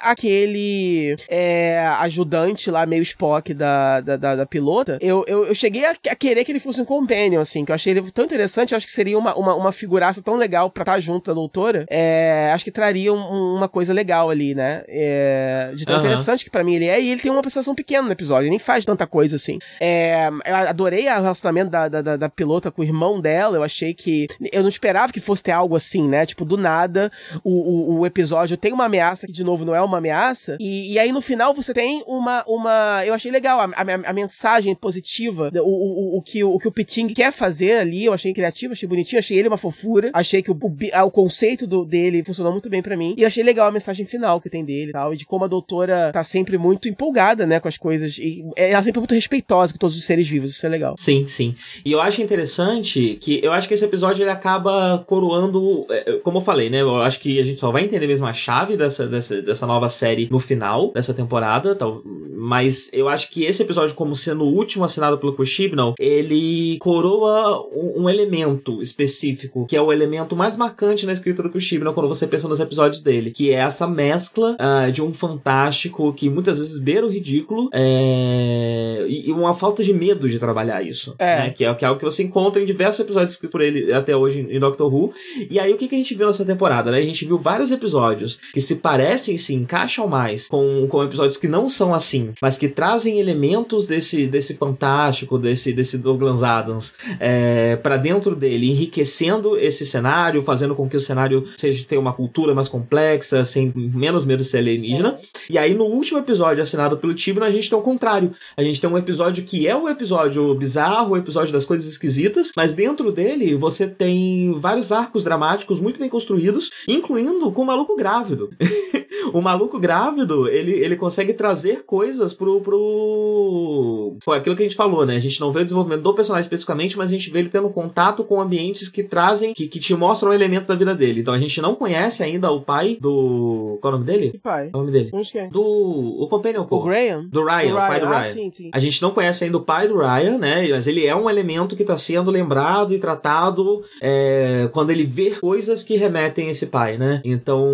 aquele 0.00 1.16
é, 1.28 1.86
ajudante 2.00 2.70
lá, 2.70 2.86
meio 2.86 3.02
Spock 3.02 3.52
da, 3.54 4.00
da, 4.00 4.16
da, 4.16 4.36
da 4.36 4.46
pilota, 4.46 4.98
eu, 5.00 5.24
eu, 5.26 5.46
eu 5.46 5.54
cheguei 5.54 5.84
a, 5.84 5.90
a, 5.90 6.14
querer 6.14 6.44
que 6.44 6.52
ele 6.52 6.60
fosse 6.60 6.80
um 6.80 6.84
companion, 6.84 7.40
assim, 7.40 7.64
que 7.64 7.70
eu 7.70 7.74
achei 7.74 7.92
ele 7.92 8.10
tão 8.10 8.24
interessante, 8.24 8.72
eu 8.72 8.76
acho 8.76 8.86
que 8.86 8.92
seria 8.92 9.18
uma, 9.18 9.34
uma, 9.34 9.54
uma 9.54 9.72
figuraça 9.72 10.22
tão 10.22 10.36
legal 10.36 10.70
pra 10.70 10.82
estar 10.82 11.00
junto 11.00 11.26
da 11.26 11.34
doutora. 11.34 11.86
É, 11.88 12.50
acho 12.54 12.64
que 12.64 12.70
traria 12.70 13.12
um, 13.12 13.56
uma 13.56 13.68
coisa 13.68 13.92
legal 13.92 14.30
ali, 14.30 14.54
né? 14.54 14.84
É, 14.88 15.72
de 15.74 15.84
tão 15.84 15.96
uhum. 15.96 16.02
interessante 16.02 16.44
que 16.44 16.50
para 16.50 16.64
mim 16.64 16.74
ele 16.74 16.86
é, 16.86 17.00
e 17.00 17.10
ele 17.10 17.20
tem 17.20 17.30
uma 17.30 17.42
prestação 17.42 17.74
pequena 17.74 18.06
no 18.06 18.12
episódio, 18.12 18.44
ele 18.44 18.50
nem 18.50 18.58
faz 18.58 18.84
tanta 18.84 19.06
coisa 19.06 19.36
assim. 19.36 19.58
É, 19.80 20.28
eu 20.44 20.56
adorei 20.56 21.06
o 21.06 21.22
relacionamento 21.22 21.70
da, 21.70 21.88
da, 21.88 22.16
da, 22.16 22.28
pilota 22.28 22.70
com 22.70 22.82
o 22.82 22.84
irmão 22.84 23.20
dela, 23.20 23.56
eu 23.56 23.62
achei 23.62 23.94
que. 23.94 24.26
Eu 24.52 24.62
não 24.62 24.68
esperava 24.68 25.12
que 25.12 25.20
fosse 25.20 25.42
ter 25.42 25.52
algo 25.52 25.76
assim, 25.76 26.08
né? 26.08 26.26
Tipo, 26.26 26.44
do 26.44 26.56
nada, 26.56 27.10
o, 27.42 27.50
o, 27.50 27.98
o 28.00 28.06
episódio 28.06 28.56
tem 28.56 28.72
uma 28.72 28.84
ameaça 28.84 29.26
de 29.36 29.44
novo, 29.44 29.64
não 29.64 29.74
é 29.74 29.80
uma 29.80 29.98
ameaça, 29.98 30.56
e, 30.58 30.94
e 30.94 30.98
aí 30.98 31.12
no 31.12 31.20
final 31.20 31.54
você 31.54 31.72
tem 31.72 32.02
uma. 32.06 32.44
uma 32.46 33.04
eu 33.04 33.14
achei 33.14 33.30
legal 33.30 33.60
a, 33.60 33.64
a, 33.64 34.10
a 34.10 34.12
mensagem 34.12 34.74
positiva, 34.74 35.50
o, 35.54 35.60
o, 35.60 36.18
o, 36.18 36.22
que, 36.22 36.42
o 36.42 36.58
que 36.58 36.68
o 36.68 36.72
Piting 36.72 37.08
quer 37.08 37.32
fazer 37.32 37.78
ali, 37.78 38.04
eu 38.04 38.12
achei 38.12 38.32
criativo, 38.32 38.72
achei 38.72 38.88
bonitinho, 38.88 39.18
achei 39.18 39.38
ele 39.38 39.48
uma 39.48 39.56
fofura, 39.56 40.10
achei 40.12 40.42
que 40.42 40.50
o, 40.50 40.54
o, 40.54 41.06
o 41.06 41.10
conceito 41.10 41.66
do, 41.66 41.84
dele 41.84 42.24
funcionou 42.24 42.52
muito 42.52 42.68
bem 42.68 42.82
para 42.82 42.96
mim, 42.96 43.14
e 43.16 43.24
achei 43.24 43.42
legal 43.42 43.68
a 43.68 43.72
mensagem 43.72 44.06
final 44.06 44.40
que 44.40 44.50
tem 44.50 44.64
dele 44.64 44.90
e 44.90 44.92
tal, 44.92 45.12
e 45.12 45.16
de 45.16 45.26
como 45.26 45.44
a 45.44 45.48
doutora 45.48 46.10
tá 46.12 46.22
sempre 46.22 46.56
muito 46.58 46.88
empolgada, 46.88 47.46
né, 47.46 47.60
com 47.60 47.68
as 47.68 47.76
coisas, 47.76 48.18
e 48.18 48.44
ela 48.56 48.80
é 48.80 48.82
sempre 48.82 49.00
muito 49.00 49.14
respeitosa 49.14 49.72
com 49.72 49.78
todos 49.78 49.96
os 49.96 50.04
seres 50.04 50.26
vivos, 50.26 50.50
isso 50.50 50.64
é 50.64 50.68
legal. 50.68 50.94
Sim, 50.98 51.26
sim. 51.26 51.54
E 51.84 51.92
eu 51.92 52.00
acho 52.00 52.22
interessante 52.22 53.18
que 53.20 53.40
eu 53.42 53.52
acho 53.52 53.68
que 53.68 53.74
esse 53.74 53.84
episódio 53.84 54.22
ele 54.22 54.30
acaba 54.30 55.04
coroando, 55.06 55.86
é, 55.90 56.10
é, 56.10 56.18
como 56.18 56.38
eu 56.38 56.42
falei, 56.42 56.70
né, 56.70 56.80
eu 56.80 56.96
acho 56.96 57.20
que 57.20 57.38
a 57.40 57.44
gente 57.44 57.58
só 57.58 57.70
vai 57.70 57.84
entender 57.84 58.06
mesmo 58.06 58.26
a 58.26 58.32
chave 58.32 58.76
dessa, 58.76 59.06
dessa, 59.06 59.25
dessa 59.28 59.66
nova 59.66 59.88
série 59.88 60.28
no 60.30 60.38
final 60.38 60.92
dessa 60.92 61.14
temporada, 61.14 61.74
tal, 61.74 62.02
mas 62.36 62.88
eu 62.92 63.08
acho 63.08 63.30
que 63.30 63.44
esse 63.44 63.62
episódio, 63.62 63.94
como 63.94 64.14
sendo 64.14 64.44
o 64.44 64.54
último 64.54 64.84
assinado 64.84 65.18
pelo 65.18 65.32
Chris 65.32 65.56
ele 65.98 66.76
coroa 66.78 67.66
um, 67.74 68.02
um, 68.02 68.10
elemento 68.10 68.82
específico, 68.82 69.66
que 69.66 69.76
é 69.76 69.80
o 69.80 69.92
elemento 69.92 70.36
mais 70.36 70.56
marcante 70.56 71.06
na 71.06 71.12
escrita 71.12 71.42
do 71.42 71.50
Chris 71.50 71.66
quando 71.94 72.08
você 72.08 72.26
pensa 72.26 72.46
nos 72.46 72.60
episódios 72.60 73.00
dele, 73.00 73.30
que 73.30 73.50
é 73.50 73.54
essa 73.54 73.86
mescla 73.86 74.56
uh, 74.60 74.92
de 74.92 75.02
um 75.02 75.12
fantástico 75.12 76.12
que 76.12 76.28
muitas 76.28 76.58
vezes 76.58 76.78
beira 76.78 77.06
o 77.06 77.10
ridículo 77.10 77.70
é, 77.72 79.04
e, 79.08 79.32
uma 79.32 79.54
falta 79.54 79.82
de 79.82 79.92
medo 79.92 80.28
de 80.28 80.38
trabalhar 80.38 80.82
isso. 80.82 81.14
É. 81.18 81.36
Né? 81.38 81.50
Que, 81.50 81.64
é, 81.64 81.74
que 81.74 81.84
é 81.84 81.88
algo 81.88 81.98
que 81.98 82.04
você 82.04 82.22
encontra 82.22 82.62
em 82.62 82.66
diversos 82.66 83.00
episódios 83.00 83.32
escritos 83.32 83.52
por 83.52 83.60
ele 83.60 83.92
até 83.92 84.14
hoje 84.14 84.46
em 84.48 84.60
Doctor 84.60 84.92
Who. 84.92 85.12
E 85.50 85.58
aí 85.58 85.72
o 85.72 85.76
que, 85.76 85.88
que 85.88 85.94
a 85.94 85.98
gente 85.98 86.14
viu 86.14 86.26
nessa 86.26 86.44
temporada? 86.44 86.90
Né? 86.90 86.98
A 86.98 87.02
gente 87.02 87.24
viu 87.24 87.38
vários 87.38 87.70
episódios 87.70 88.38
que 88.52 88.60
se 88.60 88.76
parecem, 88.76 89.05
se 89.38 89.54
encaixam 89.54 90.08
mais 90.08 90.48
com, 90.48 90.86
com 90.88 91.02
episódios 91.02 91.36
que 91.36 91.48
não 91.48 91.68
são 91.68 91.94
assim, 91.94 92.32
mas 92.40 92.56
que 92.58 92.68
trazem 92.68 93.18
elementos 93.18 93.86
desse, 93.86 94.26
desse 94.26 94.54
fantástico, 94.54 95.38
desse, 95.38 95.72
desse 95.72 95.98
Douglas 95.98 96.42
Adams 96.42 96.94
é, 97.20 97.76
para 97.76 97.96
dentro 97.96 98.34
dele, 98.34 98.70
enriquecendo 98.70 99.56
esse 99.56 99.86
cenário, 99.86 100.42
fazendo 100.42 100.74
com 100.74 100.88
que 100.88 100.96
o 100.96 101.00
cenário 101.00 101.44
seja 101.56 101.84
tenha 101.86 102.00
uma 102.00 102.12
cultura 102.12 102.54
mais 102.54 102.68
complexa, 102.68 103.44
sem 103.44 103.72
menos 103.74 104.24
medo 104.24 104.42
de 104.42 104.48
ser 104.48 104.58
alienígena. 104.58 105.18
E 105.48 105.58
aí 105.58 105.74
no 105.74 105.84
último 105.84 106.18
episódio 106.18 106.62
assinado 106.62 106.96
pelo 106.96 107.14
Tibno, 107.14 107.44
a 107.44 107.50
gente 107.50 107.68
tem 107.68 107.78
o 107.78 107.82
contrário. 107.82 108.32
A 108.56 108.62
gente 108.62 108.80
tem 108.80 108.88
um 108.88 108.98
episódio 108.98 109.44
que 109.44 109.66
é 109.66 109.76
o 109.76 109.88
episódio 109.88 110.54
bizarro, 110.54 111.12
o 111.12 111.16
episódio 111.16 111.52
das 111.52 111.64
coisas 111.64 111.86
esquisitas, 111.86 112.50
mas 112.56 112.72
dentro 112.72 113.12
dele 113.12 113.54
você 113.54 113.86
tem 113.86 114.54
vários 114.58 114.92
arcos 114.92 115.24
dramáticos 115.24 115.80
muito 115.80 116.00
bem 116.00 116.08
construídos, 116.08 116.70
incluindo 116.88 117.50
com 117.52 117.62
o 117.62 117.66
maluco 117.66 117.96
grávido. 117.96 118.50
o 119.32 119.40
maluco 119.40 119.78
grávido, 119.78 120.48
ele, 120.48 120.72
ele 120.72 120.96
consegue 120.96 121.32
trazer 121.32 121.84
coisas 121.84 122.32
pro, 122.32 122.60
pro. 122.60 124.16
Foi 124.22 124.38
aquilo 124.38 124.56
que 124.56 124.62
a 124.62 124.66
gente 124.66 124.76
falou, 124.76 125.04
né? 125.04 125.16
A 125.16 125.20
gente 125.20 125.40
não 125.40 125.52
vê 125.52 125.60
o 125.60 125.64
desenvolvimento 125.64 126.02
do 126.02 126.14
personagem 126.14 126.44
especificamente, 126.44 126.96
mas 126.96 127.08
a 127.08 127.12
gente 127.12 127.30
vê 127.30 127.40
ele 127.40 127.48
tendo 127.48 127.70
contato 127.70 128.24
com 128.24 128.40
ambientes 128.40 128.88
que 128.88 129.02
trazem, 129.02 129.52
que, 129.54 129.66
que 129.66 129.78
te 129.78 129.94
mostram 129.94 130.30
um 130.30 130.34
elemento 130.34 130.66
da 130.66 130.74
vida 130.74 130.94
dele. 130.94 131.20
Então 131.20 131.34
a 131.34 131.38
gente 131.38 131.60
não 131.60 131.74
conhece 131.74 132.22
ainda 132.22 132.50
o 132.50 132.60
pai 132.60 132.96
do. 133.00 133.78
Qual 133.80 133.92
é 133.92 133.96
o 133.96 133.98
nome 133.98 134.10
dele? 134.10 134.30
Que 134.30 134.38
pai? 134.38 134.68
Qual 134.70 134.82
é 134.82 134.82
o 134.82 134.86
nome 134.86 134.92
dele? 134.92 135.10
É. 135.34 135.48
Do. 135.48 135.62
O 135.62 136.28
Companion, 136.28 136.64
pô. 136.64 136.78
O 136.78 136.84
Graham? 136.84 137.26
Do 137.28 137.44
Ryan, 137.44 137.74
o 137.74 137.76
pai 137.76 138.00
do 138.00 138.06
ah, 138.06 138.20
Ryan. 138.20 138.32
Sim, 138.32 138.50
sim. 138.52 138.70
A 138.72 138.78
gente 138.78 139.02
não 139.02 139.10
conhece 139.10 139.44
ainda 139.44 139.58
o 139.58 139.62
pai 139.62 139.88
do 139.88 139.98
Ryan, 139.98 140.38
né? 140.38 140.66
Mas 140.68 140.86
ele 140.86 141.06
é 141.06 141.14
um 141.14 141.28
elemento 141.28 141.76
que 141.76 141.84
tá 141.84 141.96
sendo 141.96 142.30
lembrado 142.30 142.94
e 142.94 142.98
tratado 142.98 143.82
é, 144.00 144.68
quando 144.72 144.90
ele 144.90 145.04
vê 145.04 145.30
coisas 145.30 145.82
que 145.82 145.96
remetem 145.96 146.48
a 146.48 146.50
esse 146.50 146.66
pai, 146.66 146.96
né? 146.96 147.20
Então, 147.24 147.66